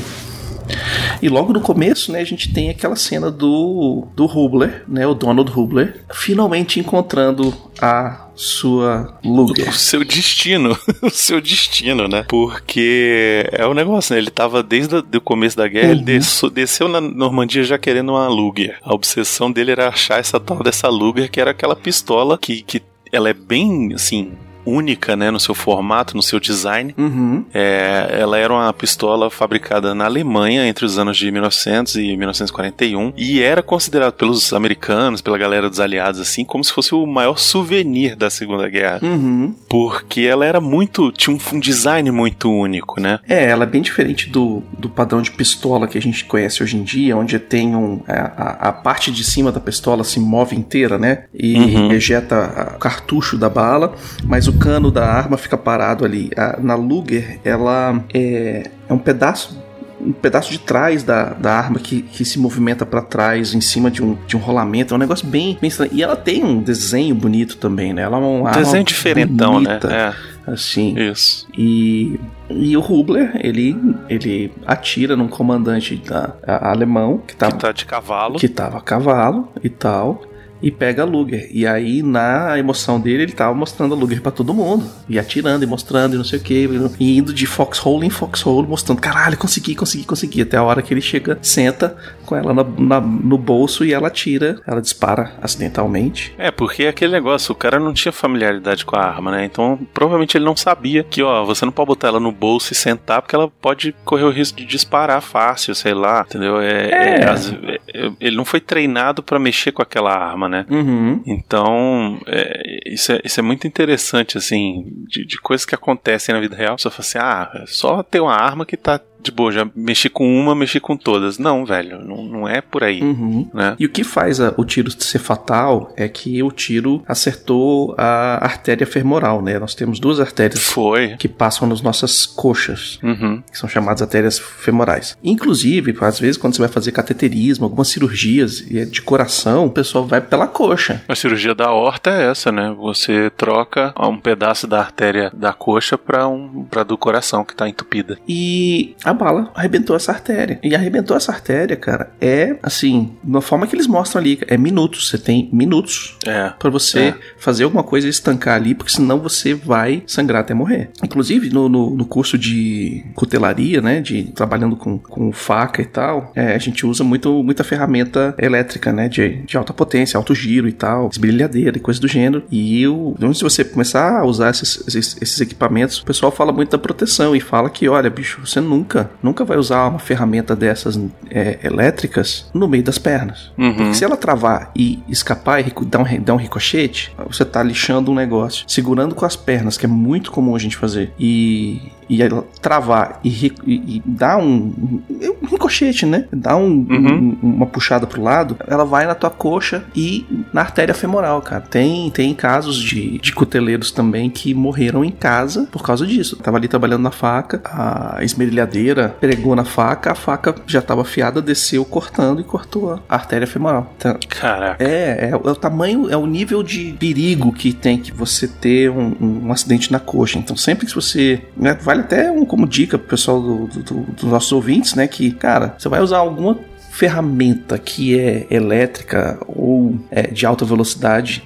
E 1.22 1.30
logo 1.30 1.54
no 1.54 1.62
começo, 1.62 2.12
né, 2.12 2.20
a 2.20 2.26
gente 2.26 2.54
tem 2.54 2.70
aquela 2.70 2.96
cena 2.96 3.32
do, 3.32 4.08
do 4.16 4.26
Hubler, 4.26 4.84
né, 4.88 5.06
o 5.08 5.14
Donald 5.14 5.52
Hubler, 5.56 6.02
finalmente 6.14 6.80
encontrando 6.80 7.54
a 7.82 8.28
sua 8.36 9.18
Luger. 9.24 9.70
O 9.70 9.74
seu 9.74 10.04
destino, 10.04 10.78
o 11.02 11.10
seu 11.10 11.40
destino, 11.40 12.08
né? 12.08 12.26
Porque 12.28 13.48
é 13.52 13.66
o 13.66 13.74
negócio, 13.74 14.14
né? 14.14 14.20
Ele 14.20 14.32
tava 14.32 14.64
desde 14.64 14.96
o 14.98 15.22
começo 15.22 15.56
da 15.58 15.68
guerra, 15.68 15.92
ele 15.92 16.00
Uhum. 16.00 16.06
desço- 16.06 16.50
desceu 16.50 16.88
na 16.88 17.00
Normandia 17.00 17.64
já 17.64 17.78
querendo 17.78 18.10
uma 18.14 18.28
Luger. 18.28 18.78
A 18.82 18.94
obsessão 18.94 19.52
dele 19.52 19.72
era 19.72 19.88
achar 19.88 20.20
essa 20.20 20.40
tal 20.40 20.64
dessa 20.64 20.88
Luger, 20.90 21.30
que 21.30 21.40
era 21.40 21.52
aquela 21.52 21.76
pistola 21.76 22.38
que, 22.38 22.62
que 22.64 22.82
ela 23.12 23.30
é 23.30 23.34
bem, 23.34 23.92
assim, 23.94 24.32
única, 24.66 25.16
né? 25.16 25.30
No 25.32 25.40
seu 25.40 25.54
formato, 25.56 26.16
no 26.16 26.22
seu 26.24 26.40
design. 26.40 26.94
Uhum. 26.98 27.46
É, 27.54 28.18
ela 28.20 28.38
era 28.38 28.54
uma 28.54 28.72
pistola 28.74 29.30
fabricada 29.30 29.94
na 29.96 30.06
Alemanha 30.06 30.66
entre 30.68 30.86
os 30.86 30.98
anos 30.98 31.18
de 31.18 31.32
1900 31.32 31.96
e 31.96 32.16
1941 32.18 33.14
e 33.18 33.42
era 33.42 33.62
considerado 33.62 34.14
pelos 34.14 34.54
americanos, 34.54 35.22
pela 35.22 35.38
galera 35.38 35.70
dos 35.70 35.80
aliados, 35.80 36.20
assim, 36.20 36.44
como 36.46 36.64
se 36.64 36.72
fosse 36.72 36.94
o 36.96 37.06
maior 37.06 37.38
souvenir 37.38 38.16
da 38.16 38.30
Segunda 38.30 38.68
Guerra. 38.70 39.00
Uhum. 39.02 39.54
Porque 39.70 40.22
ela 40.22 40.46
era 40.46 40.60
muito. 40.62 41.12
tinha 41.12 41.36
um, 41.36 41.56
um 41.56 41.60
design 41.60 42.10
muito 42.12 42.52
único, 42.52 43.00
né? 43.02 43.20
É, 43.28 43.46
ela 43.46 43.64
é 43.64 43.68
bem 43.68 43.82
diferente 43.82 44.30
do, 44.30 44.64
do 44.78 44.90
padrão 44.90 45.22
de 45.22 45.32
pistola 45.32 45.88
que 45.88 45.98
a 45.98 46.02
gente 46.02 46.26
conhece 46.26 46.62
hoje 46.64 46.78
em 46.78 46.84
dia, 46.84 47.18
onde 47.18 47.38
tem 47.40 47.76
um. 47.76 48.02
A, 48.08 48.14
a- 48.14 48.54
a 48.70 48.72
parte 48.72 49.12
de 49.12 49.24
cima 49.24 49.52
da 49.52 49.60
pistola 49.60 50.04
se 50.04 50.20
move 50.20 50.56
inteira, 50.56 50.98
né? 50.98 51.26
E 51.34 51.54
Uhum. 51.64 51.92
ejeta 51.92 52.74
o 52.76 52.80
cartucho 52.80 53.38
da 53.38 53.50
bala, 53.50 53.94
mas 54.24 54.48
o 54.48 54.53
cano 54.54 54.90
da 54.92 55.06
arma 55.06 55.38
fica 55.38 55.58
parado 55.58 56.06
ali. 56.06 56.30
A- 56.38 56.58
na 56.62 56.76
Luger, 56.76 57.40
ela 57.44 58.04
é, 58.14 58.70
é 58.90 58.94
um 58.94 58.98
pedaço. 58.98 59.62
Um 60.02 60.12
pedaço 60.12 60.52
de 60.52 60.60
trás 60.60 61.02
da, 61.02 61.30
da 61.30 61.54
arma 61.54 61.80
que, 61.80 62.02
que 62.02 62.26
se 62.26 62.38
movimenta 62.38 62.86
pra 62.86 63.02
trás 63.02 63.54
em 63.54 63.62
cima 63.62 63.90
de 63.90 64.04
um, 64.04 64.18
de 64.28 64.36
um 64.36 64.40
rolamento. 64.40 64.94
É 64.94 64.98
um 64.98 65.00
negócio 65.00 65.26
bem, 65.26 65.58
bem 65.62 65.70
estranho. 65.70 65.92
E 65.94 66.04
ela 66.04 66.16
tem 66.18 66.44
um 66.44 66.62
desenho 66.62 67.16
bonito 67.16 67.56
também, 67.56 67.94
né? 67.94 68.02
Ela 68.02 68.18
é 68.18 68.20
arma 68.20 68.52
Desenho 68.52 68.84
diferentão, 68.84 69.54
bonita, 69.64 69.88
né? 69.88 70.14
Assim. 70.46 70.94
É, 71.00 71.10
isso. 71.10 71.48
E, 71.58 72.20
e 72.50 72.76
o 72.76 72.82
Hubler, 72.82 73.32
ele, 73.42 73.78
ele 74.10 74.52
atira 74.68 75.16
num 75.16 75.30
comandante 75.30 75.96
da, 75.96 76.34
a- 76.46 76.72
alemão 76.72 77.20
que 77.20 77.28
Que 77.28 77.36
tava, 77.38 77.56
tá 77.56 77.72
de 77.72 77.86
cavalo. 77.86 78.38
que 78.40 78.50
tava 78.50 78.80
a 78.80 78.82
cavalo 78.82 79.48
e 79.64 79.70
tal. 79.70 80.22
E 80.64 80.72
pega 80.72 81.02
a 81.04 81.06
Luger. 81.06 81.48
E 81.52 81.68
aí, 81.68 82.02
na 82.02 82.58
emoção 82.58 83.00
dele, 83.00 83.24
ele 83.24 83.34
tava 83.34 83.54
mostrando 83.54 83.94
a 83.94 83.98
Luger 83.98 84.22
pra 84.22 84.32
todo 84.32 84.54
mundo. 84.54 84.90
E 85.10 85.20
atirando, 85.20 85.62
e 85.64 85.68
mostrando, 85.68 86.14
e 86.16 86.18
não 86.18 86.24
sei 86.24 86.40
o 86.40 86.42
que. 86.42 86.68
E 87.00 87.18
indo 87.18 87.34
de 87.34 87.46
foxhole 87.46 88.08
em 88.08 88.10
foxhole, 88.10 88.66
mostrando: 88.68 89.02
caralho, 89.02 89.38
consegui, 89.38 89.76
consegui, 89.76 90.06
consegui. 90.06 90.42
Até 90.42 90.56
a 90.56 90.64
hora 90.64 90.82
que 90.82 90.94
ele 90.94 91.02
chega, 91.02 91.38
senta 91.42 91.98
com 92.26 92.36
ela 92.36 92.54
na- 92.54 92.64
na- 92.64 93.02
no 93.02 93.38
bolso 93.38 93.84
e 93.84 93.92
ela 93.94 94.08
atira. 94.08 94.56
Ela 94.66 94.82
dispara 94.82 95.34
acidentalmente. 95.42 96.34
É, 96.38 96.50
porque 96.50 96.84
é 96.84 96.88
aquele 96.88 97.12
negócio, 97.12 97.52
o 97.52 97.56
cara 97.56 97.78
não 97.80 97.94
tinha 97.94 98.12
familiaridade 98.14 98.86
com 98.86 98.96
a 98.96 99.02
arma, 99.04 99.32
né? 99.32 99.44
Então, 99.46 99.78
provavelmente 99.94 100.38
ele 100.38 100.46
não 100.46 100.56
sabia 100.56 101.04
que, 101.04 101.22
ó, 101.22 101.44
você 101.44 101.66
não 101.66 101.72
pode 101.74 101.88
botar 101.88 102.08
ela 102.08 102.20
no 102.20 102.32
bolso 102.32 102.72
e 102.72 102.76
sentar, 102.76 103.22
porque 103.22 103.36
ela 103.36 103.50
pode 103.62 103.94
correr 104.06 104.24
o 104.24 104.30
risco 104.30 104.58
de 104.58 104.66
disparar 104.66 105.22
fácil, 105.22 105.76
sei 105.76 105.94
lá, 105.94 106.24
entendeu? 106.28 106.60
É, 106.62 106.90
É. 106.92 107.26
é, 107.26 107.80
é, 108.08 108.12
ele 108.20 108.36
não 108.38 108.46
foi 108.46 108.60
treinado 108.62 109.22
pra 109.22 109.38
mexer 109.40 109.72
com 109.72 109.82
aquela 109.82 110.14
arma, 110.14 110.48
né? 110.48 110.53
Uhum. 110.70 111.22
Então, 111.26 112.20
é, 112.28 112.80
isso, 112.86 113.12
é, 113.12 113.22
isso 113.24 113.40
é 113.40 113.44
muito 113.44 113.68
interessante, 113.68 114.38
assim, 114.38 114.86
de, 115.08 115.26
de 115.26 115.42
coisas 115.42 115.66
que 115.66 115.76
acontecem 115.76 116.34
na 116.34 116.42
vida 116.42 116.56
real. 116.56 116.78
Você 116.78 116.90
fala 116.90 117.00
assim, 117.00 117.18
ah, 117.20 117.62
é 117.64 117.66
só 117.66 118.04
ter 118.04 118.20
uma 118.20 118.36
arma 118.36 118.66
que 118.66 118.78
tá 118.78 119.00
de 119.24 119.32
boa, 119.32 119.52
já 119.52 119.68
mexi 119.76 120.10
com 120.10 120.28
uma, 120.40 120.54
mexi 120.54 120.80
com 120.80 120.96
todas. 120.98 121.38
Não, 121.40 121.66
velho, 121.66 122.00
não, 122.06 122.24
não 122.24 122.48
é 122.48 122.62
por 122.62 122.84
aí. 122.84 123.02
Uhum. 123.02 123.50
Né? 123.54 123.76
E 123.80 123.86
o 123.86 123.90
que 123.90 124.04
faz 124.04 124.40
a- 124.40 124.54
o 124.58 124.66
tiro 124.66 124.92
ser 124.92 125.20
fatal 125.20 125.92
é 125.98 126.08
que 126.08 126.42
o 126.44 126.52
tiro 126.52 127.02
acertou 127.08 127.96
a 127.98 128.44
artéria 128.44 128.86
femoral, 128.86 129.42
né? 129.42 129.58
Nós 129.58 129.74
temos 129.76 130.00
duas 130.00 130.20
artérias 130.20 130.62
Foi. 130.64 131.16
que 131.18 131.28
passam 131.28 131.68
nas 131.68 131.82
nossas 131.82 132.26
coxas, 132.26 133.00
Uhum. 133.02 133.42
que 133.50 133.58
são 133.58 133.70
chamadas 133.70 134.02
artérias 134.02 134.38
femorais. 134.40 135.18
Inclusive, 135.24 135.96
às 136.02 136.20
vezes, 136.20 136.38
quando 136.38 136.56
você 136.56 136.62
vai 136.62 136.70
fazer 136.70 136.92
cateterismo, 136.92 137.66
algumas 137.66 137.88
cirurgias 137.88 138.64
é 138.72 138.86
de 138.86 139.02
coração, 139.02 139.66
o 139.66 139.72
pessoal 139.72 140.06
vai 140.06 140.20
pela 140.22 140.48
coxa. 140.48 141.02
A 141.08 141.16
cirurgia 141.16 141.56
da 141.56 141.72
horta 141.72 142.10
é 142.10 142.30
essa, 142.30 142.52
né? 142.52 142.74
Você 142.78 143.30
troca 143.38 143.94
um 144.00 144.18
pedaço 144.18 144.68
da 144.68 144.80
artéria 144.80 145.32
da 145.34 145.54
coxa 145.54 145.98
pra 145.98 146.28
um 146.28 146.64
para 146.70 146.84
do 146.84 146.98
coração 146.98 147.44
que 147.46 147.56
tá 147.56 147.68
entupida. 147.70 148.18
E 148.28 148.96
a 149.04 149.13
bala 149.14 149.52
arrebentou 149.56 149.96
essa 149.96 150.12
artéria. 150.12 150.60
E 150.64 150.76
arrebentou 150.76 151.16
essa 151.16 151.32
artéria, 151.32 151.76
cara, 151.76 152.12
é 152.20 152.56
assim, 152.62 153.14
na 153.24 153.42
forma 153.42 153.68
que 153.68 153.76
eles 153.76 153.88
mostram 153.88 154.22
ali, 154.22 154.40
é 154.48 154.58
minutos. 154.58 155.10
Você 155.10 155.18
tem 155.18 155.50
minutos 155.52 156.18
É. 156.26 156.52
Pra 156.60 156.70
você 156.70 157.00
É. 157.00 157.16
fazer 157.38 157.64
alguma 157.64 157.84
coisa 157.84 158.08
e 158.08 158.10
estancar 158.10 158.56
ali, 158.56 158.74
porque 158.74 158.92
senão 158.92 159.20
você 159.20 159.54
vai 159.54 160.04
sangrar 160.08 160.42
até 160.42 160.54
morrer. 160.54 160.90
Inclusive, 161.04 161.50
no, 161.50 161.68
no, 161.70 161.90
no 161.96 162.06
curso 162.06 162.38
de 162.38 163.04
cutelaria, 163.16 163.82
né, 163.82 164.02
de 164.02 164.24
trabalhando 164.26 164.76
com, 164.76 164.98
com 164.98 165.32
faca 165.32 165.82
e 165.82 165.86
tal, 165.86 166.32
é, 166.36 166.54
a 166.54 166.58
gente 166.58 166.86
usa 166.86 167.04
muito, 167.04 167.44
muita 167.44 167.64
ferramenta 167.64 168.36
elétrica, 168.38 168.92
né, 168.94 169.08
de, 169.10 169.42
de 169.46 169.58
alta 169.58 169.74
potência, 169.74 170.18
alto 170.18 170.34
giro 170.34 170.68
e 170.68 170.72
tal, 170.72 171.10
esmerilhadeira 171.12 171.78
e 171.78 171.80
coisa 171.82 172.00
do 172.00 172.08
gênero. 172.08 172.44
E 172.52 172.86
o, 172.88 173.14
então, 173.18 173.34
se 173.34 173.44
você 173.44 173.64
começar 173.64 174.20
a 174.20 174.26
usar 174.26 174.50
esses, 174.52 174.84
esses, 174.88 175.22
esses 175.22 175.42
equipamentos, 175.42 176.00
o 176.00 176.06
pessoal 176.06 176.32
fala 176.32 176.52
muito 176.52 176.72
da 176.72 176.78
proteção 176.78 177.36
e 177.36 177.40
fala 177.40 177.70
que, 177.70 177.88
olha, 177.88 178.10
bicho, 178.10 178.40
você 178.46 178.60
nunca, 178.62 179.03
nunca 179.22 179.44
vai 179.46 179.58
usar 179.58 179.88
uma 179.88 180.00
ferramenta 180.00 180.56
dessas 180.56 181.00
é, 181.30 181.60
elétricas 181.64 182.50
no 182.54 182.68
meio 182.68 182.84
das 182.84 182.98
pernas. 182.98 183.52
Uhum. 183.58 183.74
Porque 183.76 183.94
se 183.94 184.04
ela 184.04 184.18
travar 184.18 184.72
e 184.76 185.02
escapar 185.08 185.60
e 185.60 185.74
dar 185.86 186.00
um, 186.00 186.22
dar 186.22 186.34
um 186.34 186.38
ricochete, 186.38 187.16
você 187.28 187.46
tá 187.46 187.62
lixando 187.62 188.12
um 188.12 188.16
negócio. 188.16 188.66
Segurando 188.68 189.16
com 189.16 189.26
as 189.26 189.36
pernas, 189.36 189.78
que 189.78 189.86
é 189.86 189.90
muito 189.90 190.32
comum 190.32 190.56
a 190.56 190.60
gente 190.60 190.78
fazer. 190.78 191.14
E, 191.20 191.82
e 192.10 192.20
travar 192.62 193.20
e, 193.24 193.30
e- 193.66 193.98
e 193.98 194.04
dar 194.06 194.38
um, 194.38 195.02
um, 195.10 195.46
ricochete, 195.50 196.06
né? 196.06 196.26
Dar 196.32 196.56
um, 196.56 196.64
Uhum. 196.90 197.38
um- 197.44 197.48
uma 197.56 197.66
puxada 197.66 198.06
pro 198.08 198.22
lado, 198.22 198.58
ela 198.68 198.86
vai 198.86 199.06
na 199.06 199.16
tua 199.16 199.30
coxa 199.30 199.84
e 199.96 200.26
na 200.54 200.62
artéria 200.62 200.94
femoral, 200.94 201.42
cara. 201.42 201.62
Tem, 201.62 202.10
tem 202.12 202.34
casos 202.34 202.78
de, 202.78 203.18
de 203.20 203.34
cuteleiros 203.34 203.92
também 203.92 204.30
que 204.30 204.54
morreram 204.54 205.04
em 205.04 205.12
casa 205.12 205.68
por 205.72 205.84
causa 205.84 206.06
disso. 206.06 206.38
Tava 206.38 206.58
ali 206.58 206.68
trabalhando 206.68 207.02
na 207.04 207.12
faca, 207.12 207.62
a 207.66 208.24
esmerilhadeira 208.24 209.16
pregou 209.20 209.56
na 209.56 209.64
faca, 209.66 210.12
a 210.12 210.16
faca 210.16 210.56
já 210.68 210.82
tava 210.82 211.02
afiada, 211.02 211.42
desceu 211.42 211.84
cortando 211.86 212.42
e 212.42 212.44
cortou 212.44 212.94
a 212.94 213.00
artéria 213.16 213.48
femoral. 213.48 213.94
Então, 213.98 214.18
Caraca. 214.30 214.84
é, 214.84 215.28
é, 215.28 215.30
é 215.32 215.36
o 215.36 215.56
tamanho, 215.56 216.10
é 216.10 216.18
o 216.18 216.26
nível 216.26 216.62
de 216.64 216.94
perigo 217.00 217.52
que 217.52 217.74
tem 217.74 217.98
que 217.98 218.12
você 218.12 218.48
ter 218.48 218.90
um, 218.90 219.44
um 219.46 219.52
acidente 219.52 219.92
na 219.92 220.00
coxa. 220.00 220.38
Então, 220.40 220.56
sempre 220.56 220.86
que 220.86 220.94
você. 220.94 221.42
né, 221.56 221.78
vale 221.94 222.02
até 222.02 222.32
um, 222.32 222.46
como 222.46 222.68
dica 222.68 222.98
pro 222.98 223.08
pessoal 223.10 223.42
do, 223.42 223.68
do- 223.68 223.84
do- 223.84 224.12
dos 224.14 224.24
nossos 224.24 224.52
ouvintes, 224.52 224.96
né? 224.96 225.08
Que, 225.08 225.32
cara, 225.32 225.76
você 225.78 225.88
vai 225.90 226.02
usar 226.02 226.18
alguma 226.18 226.58
ferramenta 226.92 227.78
que 227.80 228.20
é 228.20 228.46
elétrica 228.52 229.40
ou 229.48 229.96
é 230.12 230.28
de 230.28 230.46
alta 230.46 230.64
velocidade, 230.64 231.44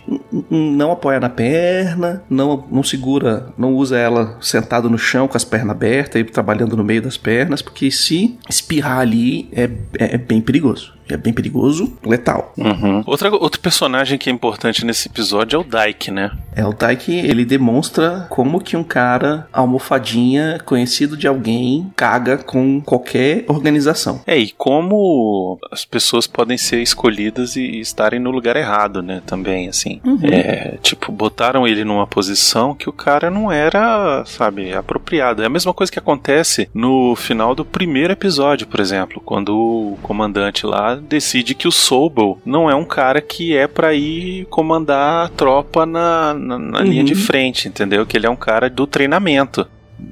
não 0.51 0.91
apoia 0.91 1.21
na 1.21 1.29
perna, 1.29 2.21
não, 2.29 2.65
não 2.69 2.83
segura, 2.83 3.47
não 3.57 3.73
usa 3.73 3.97
ela 3.97 4.37
sentado 4.41 4.89
no 4.89 4.97
chão 4.97 5.25
com 5.25 5.37
as 5.37 5.45
pernas 5.45 5.71
abertas 5.71 6.19
e 6.19 6.23
trabalhando 6.25 6.75
no 6.75 6.83
meio 6.83 7.01
das 7.01 7.15
pernas, 7.15 7.61
porque 7.61 7.89
se 7.89 8.37
espirrar 8.49 8.99
ali 8.99 9.47
é, 9.53 9.69
é, 9.97 10.15
é 10.15 10.17
bem 10.17 10.41
perigoso. 10.41 10.96
É 11.09 11.17
bem 11.17 11.33
perigoso, 11.33 11.97
letal. 12.05 12.53
Uhum. 12.57 13.03
Outra, 13.05 13.29
outro 13.31 13.59
personagem 13.59 14.17
que 14.17 14.29
é 14.29 14.33
importante 14.33 14.85
nesse 14.85 15.07
episódio 15.07 15.57
é 15.57 15.59
o 15.59 15.63
Dyke, 15.63 16.11
né? 16.11 16.31
É 16.55 16.65
o 16.65 16.73
Taiki, 16.73 17.15
ele 17.15 17.45
demonstra 17.45 18.25
como 18.29 18.59
que 18.59 18.75
um 18.75 18.83
cara 18.83 19.47
almofadinha, 19.53 20.59
conhecido 20.65 21.15
de 21.15 21.27
alguém, 21.27 21.91
caga 21.95 22.37
com 22.37 22.81
qualquer 22.81 23.45
organização. 23.47 24.21
É, 24.25 24.37
e 24.37 24.49
como 24.51 25.59
as 25.71 25.85
pessoas 25.85 26.25
podem 26.25 26.57
ser 26.57 26.81
escolhidas 26.81 27.55
e, 27.55 27.61
e 27.61 27.79
estarem 27.79 28.19
no 28.19 28.31
lugar 28.31 28.55
errado, 28.55 29.03
né? 29.03 29.21
Também, 29.25 29.69
assim. 29.69 30.01
É, 30.23 30.77
tipo, 30.81 31.11
botaram 31.11 31.67
ele 31.67 31.83
numa 31.83 32.07
posição 32.07 32.73
que 32.73 32.89
o 32.89 32.93
cara 32.93 33.29
não 33.29 33.51
era, 33.51 34.23
sabe, 34.25 34.73
apropriado. 34.73 35.43
É 35.43 35.45
a 35.45 35.49
mesma 35.49 35.73
coisa 35.73 35.91
que 35.91 35.99
acontece 35.99 36.69
no 36.73 37.15
final 37.15 37.53
do 37.53 37.63
primeiro 37.63 38.13
episódio, 38.13 38.67
por 38.67 38.79
exemplo, 38.79 39.21
quando 39.23 39.49
o 39.49 39.99
comandante 40.01 40.65
lá 40.65 40.96
decide 40.97 41.53
que 41.55 41.67
o 41.67 41.71
Sobel 41.71 42.37
não 42.45 42.69
é 42.69 42.75
um 42.75 42.85
cara 42.85 43.21
que 43.21 43.55
é 43.55 43.67
pra 43.67 43.93
ir 43.93 44.45
comandar 44.49 45.25
a 45.25 45.29
tropa 45.29 45.85
na, 45.85 46.33
na, 46.33 46.57
na 46.59 46.79
linha 46.81 47.03
de 47.03 47.13
Uhum. 47.13 47.19
frente, 47.19 47.67
entendeu? 47.67 48.05
Que 48.05 48.17
ele 48.17 48.25
é 48.27 48.29
um 48.29 48.35
cara 48.35 48.69
do 48.69 48.85
treinamento. 48.87 49.67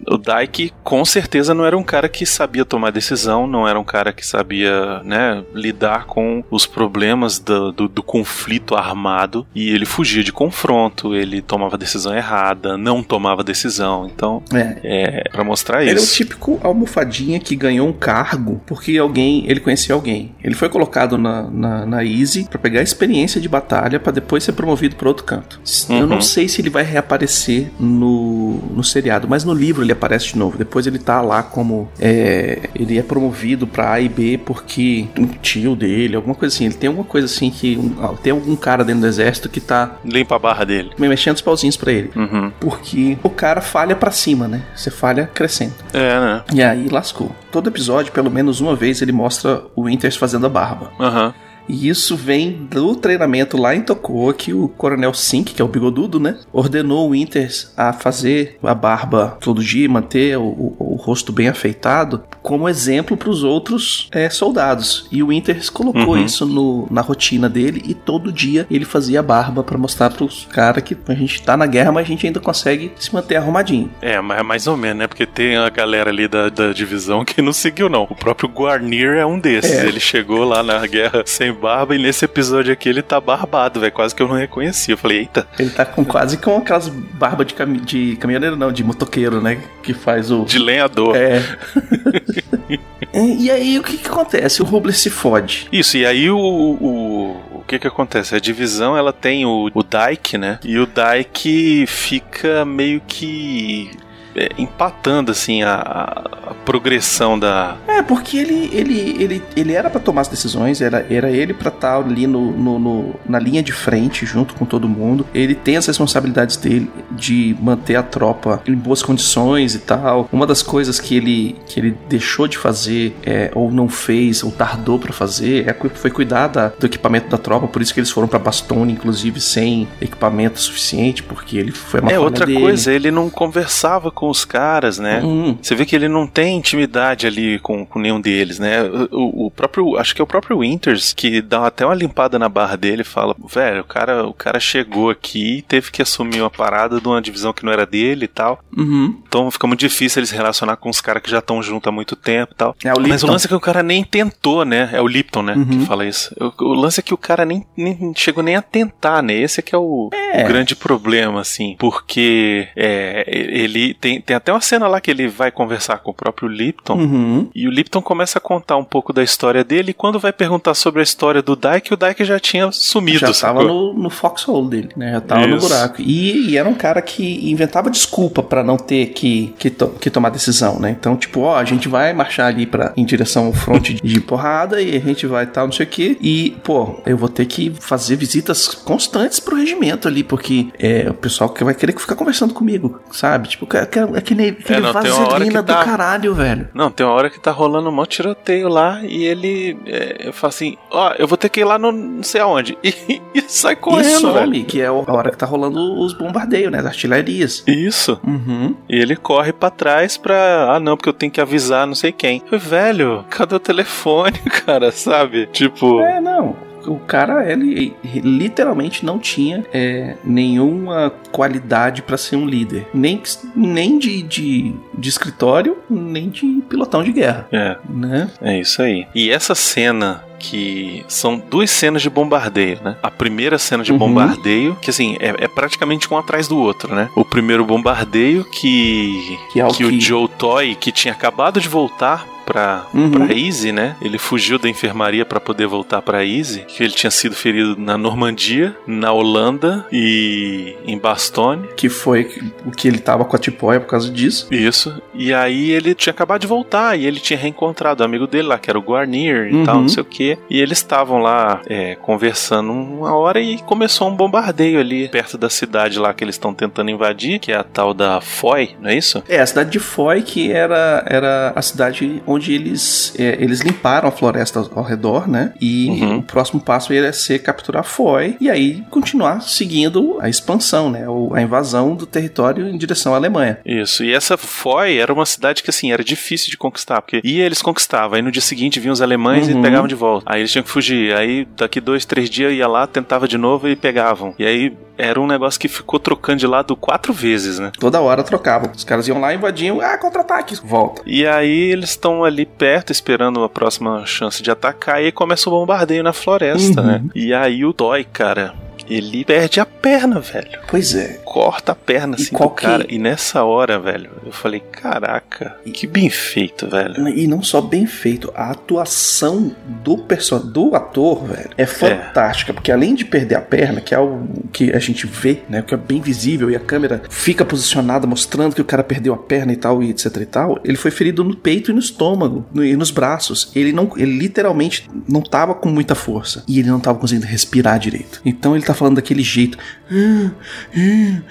O 0.07 0.17
Daik 0.17 0.71
com 0.83 1.03
certeza 1.05 1.53
não 1.53 1.65
era 1.65 1.77
um 1.77 1.83
cara 1.83 2.07
que 2.09 2.25
sabia 2.25 2.63
tomar 2.65 2.91
decisão, 2.91 3.45
não 3.47 3.67
era 3.67 3.79
um 3.79 3.83
cara 3.83 4.11
que 4.13 4.25
sabia 4.25 5.01
né, 5.03 5.43
lidar 5.53 6.05
com 6.05 6.43
os 6.49 6.65
problemas 6.65 7.39
do, 7.39 7.71
do, 7.71 7.87
do 7.87 8.03
conflito 8.03 8.75
armado 8.75 9.45
e 9.53 9.69
ele 9.69 9.85
fugia 9.85 10.23
de 10.23 10.31
confronto, 10.31 11.15
ele 11.15 11.41
tomava 11.41 11.77
decisão 11.77 12.15
errada, 12.15 12.77
não 12.77 13.03
tomava 13.03 13.43
decisão. 13.43 14.09
Então, 14.13 14.43
É. 14.53 14.77
é 14.83 15.29
para 15.31 15.43
mostrar 15.43 15.81
Ele 15.81 15.91
é 15.91 15.93
o 15.93 15.97
isso. 15.97 16.15
típico 16.15 16.59
almofadinha 16.63 17.39
que 17.39 17.55
ganhou 17.55 17.87
um 17.87 17.93
cargo 17.93 18.61
porque 18.65 18.97
alguém, 18.97 19.43
ele 19.47 19.59
conhecia 19.59 19.93
alguém. 19.95 20.33
Ele 20.43 20.55
foi 20.55 20.69
colocado 20.69 21.17
na, 21.17 21.43
na, 21.43 21.85
na 21.85 22.03
Easy 22.05 22.47
pra 22.49 22.59
pegar 22.59 22.81
experiência 22.81 23.39
de 23.41 23.49
batalha 23.49 23.99
pra 23.99 24.11
depois 24.11 24.43
ser 24.43 24.53
promovido 24.53 24.95
pra 24.95 25.07
outro 25.07 25.25
canto. 25.25 25.59
Eu 25.89 25.95
Uhum. 26.01 26.07
não 26.07 26.21
sei 26.21 26.47
se 26.47 26.61
ele 26.61 26.69
vai 26.69 26.83
reaparecer 26.83 27.71
no, 27.79 28.57
no 28.75 28.83
seriado, 28.83 29.27
mas 29.27 29.43
no 29.43 29.53
livro 29.53 29.74
ele 29.81 29.91
aparece 29.91 30.27
de 30.33 30.37
novo. 30.37 30.57
Depois 30.57 30.85
ele 30.87 30.99
tá 30.99 31.21
lá 31.21 31.41
como 31.43 31.89
é, 31.99 32.69
ele 32.75 32.97
é 32.97 33.01
promovido 33.03 33.65
pra 33.67 33.93
A 33.93 33.99
e 34.01 34.09
B 34.09 34.37
porque 34.37 35.07
um 35.17 35.25
tio 35.27 35.75
dele, 35.75 36.15
alguma 36.15 36.35
coisa 36.35 36.53
assim. 36.53 36.65
Ele 36.65 36.73
tem 36.75 36.87
alguma 36.87 37.05
coisa 37.07 37.25
assim 37.25 37.49
que 37.49 37.77
um- 37.77 37.95
ah, 38.03 38.13
tem 38.21 38.31
algum 38.31 38.55
cara 38.55 38.83
dentro 38.83 39.01
do 39.01 39.07
exército 39.07 39.49
que 39.49 39.59
tá 39.59 39.97
Limpa 40.05 40.35
a 40.35 40.39
barra 40.39 40.65
dele. 40.65 40.91
mexendo 40.97 41.35
os 41.35 41.41
pauzinhos 41.41 41.77
pra 41.77 41.91
ele. 41.91 42.11
Uhum. 42.15 42.51
Porque 42.59 43.17
o 43.23 43.29
cara 43.29 43.61
falha 43.61 43.95
pra 43.95 44.11
cima, 44.11 44.47
né? 44.47 44.61
Você 44.75 44.89
falha 44.91 45.29
crescendo. 45.33 45.73
É, 45.93 46.19
né? 46.19 46.43
E 46.53 46.61
aí 46.63 46.87
lascou. 46.89 47.31
Todo 47.51 47.69
episódio, 47.69 48.11
pelo 48.11 48.29
menos 48.29 48.59
uma 48.59 48.75
vez, 48.75 49.01
ele 49.01 49.11
mostra 49.11 49.63
o 49.75 49.83
Winters 49.83 50.15
fazendo 50.15 50.45
a 50.45 50.49
barba. 50.49 50.91
Aham. 50.99 51.33
E 51.67 51.87
isso 51.89 52.15
vem 52.15 52.51
do 52.69 52.95
treinamento 52.95 53.57
lá 53.57 53.75
em 53.75 53.81
Tokoa 53.81 54.33
que 54.33 54.53
o 54.53 54.67
Coronel 54.67 55.13
Sink, 55.13 55.53
que 55.53 55.61
é 55.61 55.65
o 55.65 55.67
bigodudo, 55.67 56.19
né? 56.19 56.37
Ordenou 56.53 57.07
o 57.07 57.11
Winters 57.11 57.71
a 57.75 57.91
fazer 57.91 58.57
a 58.61 58.73
barba 58.75 59.37
todo 59.41 59.63
dia, 59.63 59.89
manter 59.89 60.37
o, 60.37 60.43
o- 60.43 60.75
o 60.79 60.95
rosto 60.95 61.31
bem 61.31 61.47
afeitado, 61.47 62.23
como 62.41 62.69
exemplo 62.69 63.17
para 63.17 63.29
os 63.29 63.43
outros 63.43 64.07
é, 64.11 64.29
soldados. 64.29 65.07
E 65.11 65.21
o 65.23 65.27
Winters 65.27 65.69
colocou 65.69 66.15
Uhum. 66.15 66.23
isso 66.25 66.45
no- 66.45 66.87
na 66.91 67.01
rotina 67.01 67.49
dele 67.49 67.81
e 67.87 67.93
todo 67.93 68.31
dia 68.31 68.67
ele 68.69 68.85
fazia 68.85 69.19
a 69.19 69.23
barba 69.23 69.63
para 69.63 69.77
mostrar 69.77 70.09
para 70.11 70.23
os 70.23 70.45
caras 70.51 70.83
que 70.83 70.95
a 71.07 71.13
gente 71.15 71.41
tá 71.41 71.57
na 71.57 71.65
guerra, 71.65 71.91
mas 71.91 72.05
a 72.05 72.07
gente 72.07 72.27
ainda 72.27 72.39
consegue 72.39 72.91
se 72.97 73.13
manter 73.13 73.35
arrumadinho. 73.37 73.89
É, 74.01 74.21
mas 74.21 74.45
mais 74.45 74.67
ou 74.67 74.77
menos, 74.77 74.97
né? 74.99 75.07
Porque 75.07 75.25
tem 75.25 75.55
a 75.57 75.69
galera 75.69 76.09
ali 76.09 76.27
da, 76.27 76.49
da 76.49 76.71
divisão 76.73 77.25
que 77.25 77.41
não 77.41 77.53
seguiu, 77.53 77.89
não. 77.89 78.03
O 78.03 78.15
próprio 78.15 78.47
Guarnir 78.49 79.15
é 79.15 79.25
um 79.25 79.39
desses. 79.39 79.71
É. 79.71 79.85
Ele 79.87 79.99
chegou 79.99 80.43
lá 80.43 80.61
na 80.61 80.85
guerra 80.85 81.23
sem 81.25 81.54
barba 81.55 81.95
e 81.95 81.99
nesse 81.99 82.25
episódio 82.25 82.71
aqui 82.71 82.89
ele 82.89 83.01
tá 83.01 83.19
barbado, 83.19 83.79
velho. 83.79 83.91
Quase 83.91 84.13
que 84.13 84.21
eu 84.21 84.27
não 84.27 84.35
reconheci. 84.35 84.91
Eu 84.91 84.97
falei, 84.97 85.19
eita, 85.19 85.47
Ele 85.57 85.69
tá 85.69 85.85
com 85.85 86.05
quase 86.05 86.37
com 86.37 86.57
aquelas 86.57 86.87
barbas 86.87 87.47
de, 87.47 87.53
cami 87.53 87.79
de 87.79 88.15
caminhoneiro, 88.17 88.55
não, 88.55 88.71
de 88.71 88.83
motoqueiro, 88.83 89.41
né? 89.41 89.61
Que 89.81 89.93
faz 89.93 90.31
o. 90.31 90.45
de 90.45 90.59
lenhador. 90.59 91.15
É. 91.15 91.41
E 93.13 93.49
aí 93.49 93.79
o 93.79 93.83
que, 93.83 93.97
que 93.97 94.09
acontece? 94.09 94.61
O 94.61 94.65
Rubler 94.65 94.93
se 94.93 95.09
fode. 95.09 95.69
Isso, 95.71 95.95
e 95.95 96.05
aí 96.05 96.29
o, 96.29 96.37
o, 96.37 97.59
o 97.59 97.63
que 97.65 97.79
que 97.79 97.87
acontece? 97.87 98.35
A 98.35 98.39
divisão, 98.39 98.97
ela 98.97 99.13
tem 99.13 99.45
o, 99.45 99.71
o 99.73 99.83
Dyke, 99.83 100.37
né? 100.37 100.59
E 100.63 100.77
o 100.77 100.85
Dyke 100.85 101.85
fica 101.87 102.65
meio 102.65 103.01
que 103.07 103.89
é, 104.35 104.49
empatando, 104.57 105.31
assim, 105.31 105.63
a, 105.63 105.73
a- 105.75 106.45
progressão 106.65 107.37
da... 107.37 107.77
É, 107.87 108.01
porque 108.01 108.37
ele, 108.37 108.69
ele, 108.73 109.15
ele, 109.23 109.43
ele 109.55 109.73
era 109.73 109.87
pra 109.89 109.99
tomar 109.99 110.21
as 110.21 110.27
decisões, 110.27 110.81
era, 110.81 111.05
era 111.11 111.29
ele 111.29 111.53
pra 111.53 111.69
estar 111.69 111.97
ali 111.97 112.25
no, 112.25 112.51
no- 112.51 112.79
no- 112.79 113.15
na 113.27 113.37
linha 113.37 113.61
de 113.61 113.71
frente, 113.71 114.25
junto 114.25 114.55
com 114.55 114.65
todo 114.65 114.89
mundo. 114.89 115.27
Ele 115.33 115.53
tem 115.53 115.77
as 115.77 115.85
responsabilidades 115.85 116.57
dele 116.57 116.89
de 117.11 117.55
manter 117.61 117.95
a 117.97 118.03
tropa 118.03 118.61
em 118.67 118.73
boas 118.73 119.03
condições 119.03 119.75
e 119.75 119.79
tal. 119.79 120.27
Uma 120.31 120.47
das 120.47 120.63
coisas 120.63 120.99
que 120.99 121.15
ele, 121.15 121.55
que 121.67 121.79
ele 121.79 121.95
deixou 122.09 122.47
de 122.47 122.57
fazer, 122.57 123.15
é, 123.23 123.51
ou 123.53 123.71
não 123.71 123.87
fez, 123.87 124.43
ou 124.43 124.51
tardou 124.51 124.97
pra 124.97 125.13
fazer, 125.13 125.69
é, 125.69 125.89
foi 125.93 126.09
cuidar 126.09 126.47
da- 126.47 126.69
do 126.69 126.85
equipamento 126.87 127.29
da 127.29 127.37
tropa. 127.37 127.67
Por 127.67 127.81
isso 127.81 127.93
que 127.93 127.99
eles 127.99 128.09
foram 128.09 128.27
pra 128.27 128.39
Bastone, 128.39 128.91
inclusive, 128.93 129.39
sem 129.39 129.87
equipamento 130.01 130.59
suficiente, 130.59 131.21
porque 131.21 131.57
ele 131.57 131.71
foi 131.71 131.99
uma 132.01 132.11
É, 132.11 132.19
outra 132.19 132.45
dele. 132.45 132.59
coisa, 132.59 132.91
ele 132.91 133.11
não 133.11 133.29
conversava 133.29 134.09
com 134.09 134.24
com 134.25 134.31
os 134.31 134.43
caras, 134.43 134.97
né? 134.97 135.21
Hum. 135.23 135.57
Você 135.61 135.75
vê 135.75 135.85
que 135.85 135.95
ele 135.95 136.07
não 136.07 136.25
tem 136.25 136.57
intimidade 136.57 137.27
ali 137.27 137.59
com, 137.59 137.85
com 137.85 137.99
nenhum 137.99 138.19
deles, 138.19 138.57
né? 138.57 138.81
O, 139.11 139.45
o 139.45 139.51
próprio, 139.51 139.97
acho 139.97 140.15
que 140.15 140.21
é 140.21 140.23
o 140.23 140.27
próprio 140.27 140.59
Winters 140.59 141.13
que 141.13 141.41
dá 141.41 141.67
até 141.67 141.85
uma 141.85 141.93
limpada 141.93 142.39
na 142.39 142.49
barra 142.49 142.75
dele 142.75 143.01
e 143.01 143.05
fala, 143.05 143.35
velho, 143.47 143.81
o 143.81 143.85
cara, 143.85 144.25
o 144.27 144.33
cara 144.33 144.59
chegou 144.59 145.09
aqui 145.09 145.57
e 145.57 145.61
teve 145.61 145.91
que 145.91 146.01
assumir 146.01 146.41
uma 146.41 146.49
parada 146.49 146.99
de 146.99 147.07
uma 147.07 147.21
divisão 147.21 147.53
que 147.53 147.63
não 147.63 147.71
era 147.71 147.85
dele 147.85 148.25
e 148.25 148.27
tal. 148.27 148.59
Uhum. 148.75 149.15
Então 149.27 149.49
fica 149.51 149.67
muito 149.67 149.79
difícil 149.81 150.19
eles 150.19 150.31
relacionar 150.31 150.75
com 150.77 150.89
os 150.89 151.01
caras 151.01 151.21
que 151.21 151.29
já 151.29 151.39
estão 151.39 151.61
juntos 151.61 151.87
há 151.87 151.91
muito 151.91 152.15
tempo 152.15 152.53
e 152.53 152.55
tal. 152.55 152.75
É 152.83 152.93
o 152.93 152.99
Mas 153.01 153.23
o 153.23 153.27
lance 153.27 153.45
é 153.45 153.49
que 153.49 153.55
o 153.55 153.59
cara 153.59 153.83
nem 153.83 154.03
tentou, 154.03 154.65
né? 154.65 154.89
É 154.91 155.01
o 155.01 155.07
Lipton, 155.07 155.43
né? 155.43 155.53
Uhum. 155.53 155.65
Que 155.65 155.85
fala 155.85 156.05
isso. 156.05 156.33
O, 156.39 156.63
o 156.65 156.73
lance 156.73 156.99
é 156.99 157.03
que 157.03 157.13
o 157.13 157.17
cara 157.17 157.45
nem, 157.45 157.65
nem 157.77 158.13
chegou 158.15 158.43
nem 158.43 158.55
a 158.55 158.61
tentar, 158.61 159.21
né? 159.21 159.33
Esse 159.35 159.59
é 159.59 159.63
que 159.63 159.75
é 159.75 159.77
o, 159.77 160.09
É. 160.33 160.43
o 160.43 160.47
grande 160.47 160.75
problema, 160.75 161.41
assim. 161.41 161.75
Porque 161.77 162.67
é, 162.75 163.23
ele 163.27 163.93
tem, 163.93 164.14
tem 164.21 164.35
até 164.35 164.51
uma 164.51 164.61
cena 164.61 164.87
lá 164.87 164.99
que 165.01 165.11
ele 165.11 165.27
vai 165.27 165.51
conversar 165.51 165.97
com 165.99 166.11
o 166.11 166.13
próprio 166.13 166.47
Lipton. 166.47 166.93
Uhum. 166.97 167.49
E 167.53 167.67
o 167.67 167.71
Lipton 167.71 168.01
começa 168.01 168.37
a 168.37 168.41
contar 168.41 168.77
um 168.77 168.83
pouco 168.83 169.11
da 169.13 169.23
história 169.23 169.63
dele. 169.63 169.91
E 169.91 169.93
quando 169.93 170.19
vai 170.19 170.31
perguntar 170.33 170.73
sobre 170.73 170.99
a 170.99 171.03
história 171.03 171.41
do 171.41 171.55
Dyke, 171.55 171.93
o 171.93 171.97
Dyke 171.97 172.23
já 172.25 172.39
tinha 172.39 172.71
sumido. 172.71 173.19
Já 173.19 173.27
tava 173.27 173.61
sacou? 173.61 173.93
no, 173.93 174.03
no 174.03 174.09
foxhole 174.09 174.69
dele, 174.69 174.89
né? 174.95 175.13
Já 175.13 175.21
tava 175.21 175.47
no 175.47 175.57
buraco. 175.57 176.01
E, 176.01 176.49
e 176.49 176.57
era 176.57 176.67
um 176.67 176.73
cara 176.73 177.01
que 177.01 177.49
inventava 177.49 177.89
desculpa 177.89 178.41
pra 178.43 178.63
não 178.63 178.77
ter 178.77 179.07
que, 179.07 179.53
que, 179.57 179.69
to- 179.69 179.93
que 179.99 180.09
tomar 180.09 180.29
decisão, 180.29 180.79
né? 180.79 180.95
Então, 180.97 181.15
tipo, 181.15 181.41
ó, 181.41 181.55
a 181.57 181.63
gente 181.65 181.87
vai 181.87 182.13
marchar 182.13 182.47
ali 182.47 182.65
pra, 182.65 182.93
em 182.95 183.05
direção 183.05 183.45
ao 183.47 183.53
fronte 183.53 183.93
de, 183.93 184.19
porrada 184.21 184.81
e 184.81 184.95
a 184.95 184.99
gente 184.99 185.25
vai 185.27 185.45
tal, 185.45 185.65
não 185.67 185.73
sei 185.73 185.85
o 185.85 185.89
quê. 185.89 186.17
E, 186.21 186.55
pô, 186.63 186.99
eu 187.05 187.17
vou 187.17 187.29
ter 187.29 187.45
que 187.45 187.71
fazer 187.79 188.15
visitas 188.15 188.67
constantes 188.67 189.39
pro 189.39 189.55
regimento 189.55 190.07
ali, 190.07 190.23
porque 190.23 190.67
é, 190.79 191.07
o 191.09 191.13
pessoal 191.13 191.49
que 191.49 191.63
vai 191.63 191.73
querer 191.73 191.97
ficar 191.97 192.15
conversando 192.15 192.53
comigo, 192.53 192.99
sabe? 193.11 193.49
Tipo, 193.49 193.67
é, 193.75 193.81
é, 193.99 194.04
é 194.13 194.21
que 194.21 194.35
nem 194.35 194.49
aquele 194.49 194.81
não, 194.81 194.93
vaselina 194.93 195.61
do 195.63 195.67
tá- 195.73 195.83
caralho, 195.85 196.33
velho. 196.33 196.67
Não, 196.73 196.91
tem 196.91 197.05
uma 197.05 197.13
hora 197.15 197.29
que 197.29 197.39
tá 197.39 197.51
rolando 197.51 197.89
um 197.89 197.91
monte 197.91 198.09
de 198.11 198.15
tiroteio 198.17 198.67
lá 198.67 198.99
e 199.03 199.23
ele 199.23 199.77
é, 199.85 200.31
fala 200.33 200.49
assim: 200.53 200.77
Ó, 200.91 201.13
eu 201.17 201.27
vou 201.27 201.37
ter 201.37 201.49
que 201.49 201.61
ir 201.61 201.63
lá 201.63 201.77
no 201.77 201.91
não 201.91 202.23
sei 202.23 202.41
aonde. 202.41 202.77
E, 203.07 203.21
e 203.35 203.41
sai 203.47 203.73
E 203.73 203.75
correndo, 203.75 204.33
velho. 204.33 204.65
que 204.65 204.81
é 204.81 204.87
a 204.87 204.91
hora 204.93 205.29
que 205.29 205.37
tá 205.37 205.45
rolando 205.45 205.99
os 205.99 206.13
bombardeios, 206.13 206.71
né? 206.71 206.79
As 206.79 206.85
artilharias. 206.87 207.63
Isso. 207.67 208.19
Uhum. 208.25 208.75
E 208.89 208.95
ele 208.99 209.15
corre 209.15 209.53
pra 209.53 209.69
trás 209.69 210.17
pra. 210.17 210.73
Ah, 210.73 210.79
não, 210.79 210.95
porque 210.97 211.09
eu 211.09 211.13
tenho 211.13 211.31
que 211.31 211.39
avisar 211.41 211.85
não 211.85 211.93
sei 211.95 212.11
quem. 212.11 212.41
Velho, 212.51 213.23
cadê 213.29 213.53
o 213.55 213.59
telefone, 213.59 214.39
cara? 214.65 214.91
Sabe? 214.91 215.47
Tipo. 215.47 215.99
É, 216.01 216.19
não. 216.19 216.55
O 216.87 216.99
cara, 216.99 217.49
ele 217.51 217.95
literalmente 218.23 219.05
não 219.05 219.17
tinha 219.19 219.63
é, 219.73 220.15
nenhuma 220.23 221.11
qualidade 221.31 222.01
pra 222.01 222.17
ser 222.17 222.35
um 222.35 222.45
líder. 222.45 222.87
Nem, 222.93 223.21
nem 223.55 223.97
de, 223.97 224.21
de, 224.21 224.73
de 224.97 225.09
escritório, 225.09 225.77
nem 225.89 226.29
de 226.29 226.61
pilotão 226.69 227.03
de 227.03 227.11
guerra. 227.11 227.47
É, 227.51 227.77
Né? 227.89 228.29
é 228.41 228.59
isso 228.59 228.81
aí. 228.81 229.07
E 229.15 229.29
essa 229.31 229.55
cena. 229.55 230.23
Que 230.37 231.03
são 231.07 231.39
duas 231.49 231.71
cenas 231.71 232.01
de 232.03 232.09
bombardeio, 232.09 232.77
né? 232.83 232.97
A 233.01 233.09
primeira 233.09 233.57
cena 233.57 233.83
de 233.83 233.91
Uhum. 233.93 233.97
bombardeio, 233.97 234.75
que 234.79 234.89
assim, 234.91 235.15
é, 235.19 235.29
é 235.45 235.47
praticamente 235.47 236.13
um 236.13 236.17
atrás 236.17 236.47
do 236.47 236.57
outro, 236.57 236.93
né? 236.93 237.09
O 237.15 237.23
primeiro 237.25 237.65
bombardeio 237.65 238.43
que. 238.51 239.39
Que 239.53 239.59
é 239.61 239.65
o 239.65 239.69
que 239.69 239.85
o 239.85 239.89
que- 239.89 239.99
Joe 239.99 240.27
Toy, 240.37 240.75
que 240.75 240.91
tinha 240.91 241.13
acabado 241.13 241.59
de 241.59 241.67
voltar 241.69 242.27
pra, 242.45 242.85
Uhum. 242.93 243.11
pra 243.11 243.33
Easy, 243.33 243.71
né? 243.71 243.95
Ele 244.01 244.17
fugiu 244.17 244.57
da 244.59 244.69
enfermaria 244.69 245.25
pra 245.25 245.39
poder 245.39 245.67
voltar 245.67 246.01
pra 246.01 246.23
Easy, 246.25 246.61
que 246.61 246.83
ele 246.83 246.93
tinha 246.93 247.11
sido 247.11 247.35
ferido 247.35 247.75
na 247.77 247.97
Normandia, 247.97 248.75
na 248.87 249.11
Holanda 249.11 249.85
e 249.91 250.75
em 250.85 250.97
Bastogne. 250.97 251.67
Que 251.75 251.89
foi 251.89 252.29
o 252.65 252.71
que 252.71 252.87
ele 252.87 252.99
tava 252.99 253.25
com 253.25 253.35
a 253.35 253.39
tipóia 253.39 253.79
por 253.79 253.87
causa 253.87 254.09
disso. 254.11 254.47
Isso. 254.51 255.01
E 255.13 255.33
aí 255.33 255.71
ele 255.71 255.93
tinha 255.95 256.11
acabado 256.11 256.41
de 256.41 256.47
voltar 256.47 256.97
e 256.97 257.05
ele 257.05 257.19
tinha 257.19 257.37
reencontrado 257.39 258.03
o 258.03 258.05
amigo 258.05 258.27
dele 258.27 258.47
lá, 258.47 258.57
que 258.59 258.69
era 258.69 258.77
o 258.77 258.81
Guarnier 258.81 259.49
e 259.49 259.55
Uhum. 259.55 259.63
tal, 259.63 259.81
não 259.81 259.89
sei 259.89 260.01
o 260.01 260.05
que. 260.05 260.37
E 260.49 260.59
eles 260.59 260.77
estavam 260.77 261.19
lá 261.19 261.61
é, 261.67 261.95
conversando 261.95 262.71
uma 262.71 263.15
hora 263.15 263.39
e 263.39 263.57
começou 263.59 264.07
um 264.09 264.15
bombardeio 264.15 264.79
ali 264.79 265.07
perto 265.09 265.37
da 265.37 265.49
cidade 265.49 265.97
lá 265.99 266.13
que 266.13 266.23
eles 266.23 266.35
estão 266.35 266.53
tentando 266.53 266.89
invadir, 266.91 267.39
que 267.39 267.51
é 267.51 267.55
a 267.55 267.63
tal 267.63 267.93
da 267.93 268.19
Foy, 268.21 268.75
não 268.81 268.89
é 268.89 268.95
isso? 268.95 269.23
É, 269.27 269.39
a 269.39 269.45
cidade 269.45 269.71
de 269.71 269.79
Foy, 269.79 270.21
que 270.21 270.51
era, 270.51 271.03
era 271.07 271.53
a 271.55 271.61
cidade 271.61 272.21
onde 272.27 272.34
eles, 272.53 273.13
é, 273.17 273.37
eles 273.39 273.61
limparam 273.61 274.07
a 274.07 274.11
floresta 274.11 274.59
ao, 274.75 274.83
redor, 274.83 275.27
né? 275.27 275.53
E 275.59 275.87
Uhum. 275.89 276.17
o 276.17 276.23
próximo 276.23 276.59
passo 276.59 276.93
ia 276.93 277.11
ser 277.13 277.39
capturar 277.39 277.83
Foy 277.83 278.35
e 278.39 278.49
aí 278.49 278.83
continuar 278.89 279.41
seguindo 279.41 280.17
a 280.19 280.29
expansão, 280.29 280.89
né? 280.89 281.05
A 281.33 281.41
invasão 281.41 281.95
do 281.95 282.05
território 282.05 282.67
em 282.67 282.77
direção 282.77 283.13
à 283.13 283.17
Alemanha. 283.17 283.59
Isso, 283.65 284.03
e 284.03 284.13
essa 284.13 284.37
Foy 284.37 284.97
era 284.97 285.13
uma 285.13 285.25
cidade 285.25 285.63
que 285.63 285.69
assim, 285.69 285.91
era 285.91 286.03
difícil 286.03 286.49
de 286.51 286.57
conquistar, 286.57 287.01
porque 287.01 287.21
ia 287.23 287.45
eles 287.45 287.61
conquistavam, 287.61 288.15
aí 288.15 288.21
no 288.21 288.31
dia 288.31 288.41
seguinte 288.41 288.79
vinham 288.79 288.93
os 288.93 289.01
alemães 289.01 289.47
Uhum. 289.47 289.59
e 289.59 289.61
pegavam 289.61 289.87
de 289.87 289.95
volta. 289.95 290.25
Aí 290.29 290.41
eles 290.41 290.51
tinham 290.51 290.63
que 290.63 290.69
fugir, 290.69 291.15
aí 291.15 291.47
daqui 291.57 291.79
dois, 291.79 292.05
três 292.05 292.29
dias 292.29 292.53
ia 292.53 292.67
lá, 292.67 292.85
tentava 292.87 293.27
de 293.27 293.37
novo 293.37 293.67
e 293.67 293.75
pegavam. 293.75 294.33
E 294.39 294.45
aí 294.45 294.73
era 294.97 295.19
um 295.19 295.27
negócio 295.27 295.59
que 295.59 295.67
ficou 295.67 295.99
trocando 295.99 296.39
de 296.39 296.47
lado 296.47 296.75
quatro 296.75 297.11
vezes, 297.13 297.59
né? 297.59 297.71
Toda 297.79 297.99
hora 298.01 298.23
trocavam. 298.23 298.71
Os 298.75 298.83
caras 298.83 299.07
iam 299.07 299.19
lá, 299.19 299.33
invadiam, 299.33 299.81
ah, 299.81 299.97
contra-ataque, 299.97 300.55
volta. 300.63 301.01
E 301.05 301.25
aí 301.27 301.71
eles 301.71 301.89
estão 301.91 302.23
ali 302.23 302.45
perto, 302.45 302.91
esperando 302.91 303.43
a 303.43 303.49
próxima 303.49 304.05
chance 304.05 304.41
de 304.41 304.49
atacar, 304.51 305.01
e 305.01 305.05
aí 305.05 305.11
começa 305.11 305.49
o 305.49 305.51
bombardeio 305.51 306.03
na 306.03 306.13
floresta, 306.13 306.81
Uhum. 306.81 306.87
né? 306.87 307.03
E 307.13 307.33
aí 307.33 307.65
o 307.65 307.73
Toy, 307.73 308.03
cara, 308.03 308.53
ele 308.89 309.25
perde 309.25 309.59
a 309.59 309.65
perna, 309.65 310.19
velho. 310.19 310.59
Pois 310.67 310.93
é. 310.95 311.19
Corta 311.35 311.73
a 311.73 311.75
perna 311.75 312.15
E 312.17 312.21
assim 312.21 312.33
do 312.35 312.49
cara. 312.49 312.85
que- 312.85 312.95
E 312.95 312.97
nessa 312.97 313.43
hora, 313.43 313.77
velho, 313.77 314.09
eu 314.25 314.31
falei, 314.31 314.61
caraca, 314.61 315.57
que 315.73 315.85
bem 315.85 316.09
feito, 316.09 316.65
velho. 316.69 317.09
E 317.09 317.27
não 317.27 317.43
só 317.43 317.59
bem 317.59 317.85
feito, 317.85 318.31
a 318.33 318.51
atuação 318.51 319.53
do 319.83 319.97
person 319.97 320.39
do 320.39 320.73
ator, 320.75 321.25
velho, 321.25 321.49
é 321.57 321.65
fantástica, 321.65 322.53
porque 322.53 322.71
além 322.71 322.95
de 322.95 323.03
perder 323.03 323.35
a 323.35 323.41
perna, 323.41 323.81
que 323.81 323.93
é 323.93 323.99
o 323.99 324.23
que 324.53 324.71
a 324.71 324.79
gente 324.79 325.05
vê, 325.05 325.41
né, 325.49 325.61
que 325.61 325.73
é 325.73 325.77
bem 325.77 325.99
visível 325.99 326.49
e 326.49 326.55
a 326.55 326.59
câmera 326.59 327.01
fica 327.09 327.43
posicionada 327.43 328.07
mostrando 328.07 328.55
que 328.55 328.61
o 328.61 328.65
cara 328.65 328.81
perdeu 328.83 329.13
a 329.13 329.17
perna 329.17 329.51
e 329.51 329.57
tal 329.57 329.83
e 329.83 329.89
etc 329.89 330.15
e 330.21 330.25
tal, 330.25 330.59
ele 330.63 330.77
foi 330.77 330.89
ferido 330.89 331.21
no 331.21 331.35
peito 331.35 331.69
e 331.69 331.73
no 331.73 331.79
estômago 331.81 332.45
no- 332.53 332.63
e 332.63 332.77
nos 332.77 332.91
braços. 332.91 333.51
Ele 333.53 333.73
não, 333.73 333.91
ele 333.97 334.17
literalmente 334.17 334.89
não 335.05 335.21
tava 335.21 335.53
com 335.53 335.67
muita 335.67 335.95
força 335.95 336.45
e 336.47 336.59
ele 336.59 336.69
não 336.69 336.79
tava 336.79 336.97
conseguindo 336.97 337.27
respirar 337.27 337.77
direito. 337.77 338.21
Então 338.23 338.55
ele 338.55 338.63
tá 338.63 338.73
falando 338.73 338.95
daquele 338.95 339.21
jeito. 339.21 339.57
É, 339.91 341.21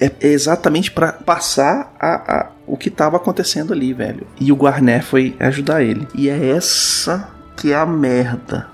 é 0.00 0.10
exatamente 0.20 0.90
pra 0.90 1.12
passar 1.12 1.94
a, 1.98 2.38
a- 2.38 2.50
o 2.66 2.76
que 2.76 2.90
tava 2.90 3.16
acontecendo 3.16 3.72
ali, 3.72 3.92
velho. 3.92 4.26
E 4.38 4.52
o 4.52 4.56
Guarné 4.56 5.00
foi 5.00 5.34
ajudar 5.40 5.82
ele. 5.82 6.06
E 6.14 6.28
é 6.28 6.50
essa 6.50 7.28
que 7.56 7.72
é 7.72 7.76
a 7.76 7.86
merda. 7.86 8.66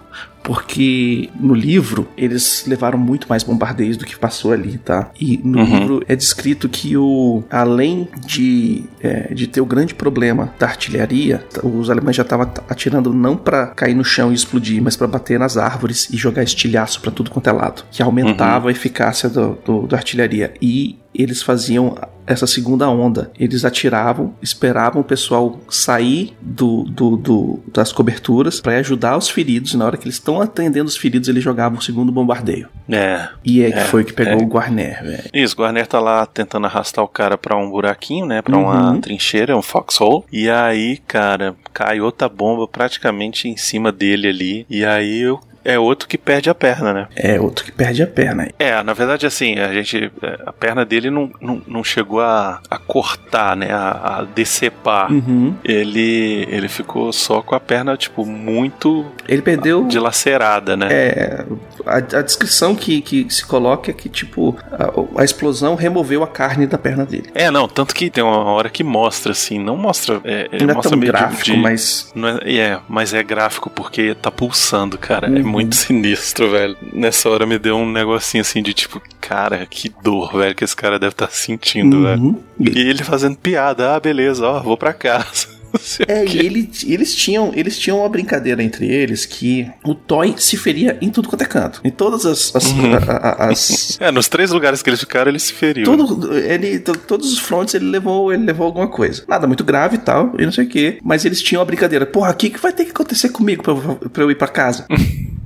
Porque 0.45 1.31
no 1.41 1.55
livro 1.55 2.07
eles 2.17 2.65
levaram 2.67 2.99
muito 2.99 3.27
mais 3.29 3.43
bombardeios 3.43 3.97
do 3.97 4.05
que 4.05 4.15
passou 4.17 4.53
ali, 4.53 4.77
tá? 4.79 5.11
E 5.19 5.41
no 5.43 5.59
Uhum. 5.59 5.79
livro 5.79 6.03
é 6.07 6.15
descrito 6.15 6.69
que 6.69 6.97
o 6.97 7.43
além 7.51 8.07
de, 8.27 8.85
é, 9.01 9.33
de 9.33 9.47
ter 9.47 9.63
o 9.63 9.67
grande 9.67 9.95
problema 9.95 10.53
da 10.59 10.67
artilharia, 10.67 11.43
os 11.63 11.89
alemães 11.89 12.15
já 12.17 12.23
estavam 12.23 12.49
atirando 12.69 13.13
não 13.13 13.37
pra 13.37 13.69
cair 13.69 13.95
no 13.95 14.05
chão 14.05 14.31
e 14.31 14.35
explodir, 14.35 14.83
mas 14.83 14.97
pra 14.97 15.07
bater 15.09 15.39
nas 15.39 15.57
árvores 15.57 16.09
e 16.13 16.17
jogar 16.17 16.43
estilhaço 16.43 17.01
pra 17.01 17.11
tudo 17.11 17.31
quanto 17.31 17.49
é 17.49 17.53
lado, 17.53 17.85
que 17.91 18.03
aumentava 18.03 18.69
a 18.69 18.71
eficácia 18.73 19.29
do, 19.31 19.59
do- 19.65 19.87
da 19.87 19.97
artilharia. 19.97 20.53
E 20.61 20.99
eles 21.15 21.43
faziam 21.43 21.95
essa 22.27 22.47
segunda 22.47 22.89
onda. 22.89 23.31
Eles 23.39 23.65
atiravam, 23.67 24.35
esperavam 24.41 25.03
o 25.03 25.05
pessoal 25.05 25.61
sair 25.69 26.35
do, 26.41 26.85
do- 26.85 27.17
do- 27.19 27.61
das 27.73 27.93
coberturas 27.93 28.61
para 28.61 28.79
ajudar 28.79 29.17
os 29.19 29.29
feridos. 29.29 29.75
E 29.75 29.77
na 29.77 29.85
hora 29.85 29.97
que 29.99 30.05
eles 30.07 30.15
estão 30.15 30.41
atendendo 30.41 30.89
os 30.89 30.97
feridos, 30.97 31.29
eles 31.29 31.45
jogavam 31.45 31.79
o 31.79 31.83
segundo 31.83 32.11
bombardeio. 32.11 32.67
É. 32.89 33.29
E 33.45 33.63
é 33.63 33.71
que 33.71 33.79
É, 33.79 33.85
foi 33.85 34.05
que 34.05 34.13
pegou 34.15 34.41
é. 34.41 34.43
o 34.43 34.47
Guarner, 34.49 35.03
velho. 35.03 35.25
Isso, 35.35 35.55
o 35.55 35.59
Guarner 35.59 35.87
tá 35.87 36.01
lá 36.01 36.25
tentando 36.25 36.67
arrastar 36.67 37.05
o 37.05 37.09
cara 37.09 37.37
pra 37.37 37.57
um 37.57 37.69
buraquinho, 37.71 38.25
né? 38.25 38.41
Pra 38.41 38.57
uma 38.57 38.93
Uhum. 38.93 39.01
trincheira, 39.03 39.55
um 39.57 39.63
foxhole. 39.63 40.25
E 40.33 40.49
aí, 40.49 40.97
cara, 41.07 41.55
cai 41.75 42.01
outra 42.01 42.27
bomba 42.29 42.67
praticamente 42.67 43.49
em 43.49 43.57
cima 43.59 43.93
dele 43.93 44.29
ali. 44.29 44.67
E 44.71 44.83
aí 44.85 45.21
eu- 45.21 45.41
é 45.65 45.79
outro 45.79 46.07
que 46.09 46.19
perde 46.19 46.51
a 46.51 46.55
perna, 46.55 46.93
né? 46.93 47.09
É 47.17 47.41
outro 47.41 47.65
que 47.65 47.73
perde 47.73 48.03
a 48.03 48.07
perna. 48.07 48.49
É, 48.59 48.83
na 48.83 48.93
verdade, 48.93 49.27
assim, 49.27 49.59
a 49.59 49.73
gente. 49.73 50.11
é, 50.23 50.39
A 50.47 50.53
perna 50.53 50.85
dele 50.85 51.11
não, 51.11 51.31
não, 51.41 51.63
não 51.67 51.83
chegou 51.85 52.21
a, 52.21 52.61
a 52.71 52.79
cortar, 52.79 53.57
né? 53.57 53.73
A, 53.73 54.19
a 54.21 54.25
decepar. 54.25 55.11
Uhum. 55.11 55.55
Ele, 55.65 56.47
ele 56.51 56.69
ficou 56.69 57.13
só 57.13 57.41
com 57.43 57.55
a 57.55 57.61
perna, 57.61 57.97
tipo, 57.97 58.25
muito 58.25 59.07
Ele 59.29 59.43
perdeu. 59.43 59.85
dilacerada, 59.87 60.77
né? 60.77 60.89
É, 60.91 61.45
a, 61.87 61.97
a 61.97 62.23
descrição 62.23 62.75
que, 62.75 63.01
que 63.01 63.27
se 63.33 63.45
coloca 63.45 63.91
é 63.91 63.95
que, 63.95 64.09
tipo, 64.09 64.57
a, 64.73 65.21
a 65.21 65.25
explosão 65.25 65.75
removeu 65.75 66.23
a 66.23 66.27
carne 66.27 66.67
da 66.67 66.79
perna 66.79 67.05
dele. 67.05 67.31
É, 67.35 67.51
não, 67.51 67.67
tanto 67.69 67.95
que 67.95 68.11
tem 68.11 68.23
uma 68.23 68.45
hora 68.45 68.69
que 68.69 68.85
mostra, 68.85 69.33
assim, 69.33 69.59
não 69.59 69.77
mostra. 69.77 70.21
É, 70.25 70.49
Não 70.61 70.71
é 70.71 70.75
mostra 70.75 70.91
tão 70.91 70.99
meio 70.99 71.13
de- 71.13 71.19
gráfico, 71.19 71.45
de, 71.45 71.57
mas 71.57 72.13
Não 72.15 72.29
é, 72.29 72.57
é, 72.57 72.79
mas 72.89 73.15
é 73.15 73.23
gráfico 73.23 73.71
porque 73.71 74.15
tá 74.15 74.31
pulsando, 74.31 74.99
cara. 74.99 75.27
É 75.27 75.31
Uhum. 75.31 75.54
Muito 75.55 75.75
sinistro, 75.77 76.51
velho. 76.51 76.77
Nessa 76.93 77.29
hora 77.31 77.47
me 77.47 77.59
deu 77.59 77.77
um 77.77 77.91
negocinho 77.91 78.41
assim 78.43 78.63
de 78.63 78.75
tipo, 78.75 79.01
cara, 79.21 79.67
que 79.67 79.93
dor, 80.03 80.33
velho, 80.37 80.55
que 80.55 80.65
esse 80.65 80.77
cara 80.77 80.99
deve 80.99 81.13
estar 81.13 81.27
tá 81.29 81.33
sentindo, 81.33 82.03
velho. 82.03 82.21
Uhum. 82.23 82.41
E 82.61 82.79
ele 82.81 83.03
fazendo 83.05 83.37
piada, 83.37 83.95
ah, 83.95 84.01
beleza, 84.01 84.47
ó, 84.47 84.61
vou 84.61 84.77
pra 84.77 84.93
casa. 84.93 85.55
É, 86.07 86.23
e 86.25 86.29
quê. 86.29 86.39
ele- 86.39 86.71
eles 86.87 87.17
tinham, 87.17 87.51
eles 87.53 87.77
tinham 87.77 87.99
uma 87.99 88.09
brincadeira 88.09 88.63
entre 88.63 88.87
eles 88.87 89.27
que 89.27 89.69
o 89.85 89.93
Toy 89.93 90.33
se 90.39 90.57
feria 90.57 90.97
em 91.03 91.11
tudo 91.11 91.29
quanto 91.29 91.43
é 91.43 91.47
canto. 91.47 91.81
Em 91.83 91.91
todas 91.91 92.25
as. 92.25 92.55
as, 92.55 92.67
Uhum. 92.71 92.95
a- 92.95 92.99
a- 93.17 93.49
as- 93.51 93.99
É, 94.01 94.13
nos 94.13 94.29
três 94.29 94.53
lugares 94.53 94.83
que 94.83 94.89
eles 94.91 95.01
ficaram, 95.01 95.33
ele 95.33 95.41
se 95.41 95.53
feriu. 95.53 95.85
Todo, 95.85 96.33
ele, 96.39 96.79
to- 96.79 96.97
todos 96.97 97.33
os 97.33 97.41
fronts 97.41 97.75
ele 97.75 97.87
levou, 97.87 98.33
ele 98.33 98.45
levou 98.45 98.67
alguma 98.67 98.87
coisa. 98.87 99.25
Nada 99.27 99.49
muito 99.49 99.65
grave 99.65 99.97
e 99.97 99.99
tal, 99.99 100.33
e 100.39 100.45
não 100.45 100.53
sei 100.53 100.65
o 100.65 100.69
que. 100.69 100.99
Mas 101.03 101.25
eles 101.25 101.43
tinham 101.43 101.61
a 101.61 101.65
brincadeira. 101.65 102.07
Porra, 102.07 102.31
o 102.31 102.35
que, 102.37 102.51
que 102.51 102.61
vai 102.61 102.73
ter 102.73 102.85
que 102.85 102.93
acontecer 102.93 103.31
comigo 103.31 103.65
pra, 103.65 103.75
pra 104.11 104.23
eu 104.23 104.31
ir 104.31 104.37
pra 104.39 104.47
casa? 104.47 104.87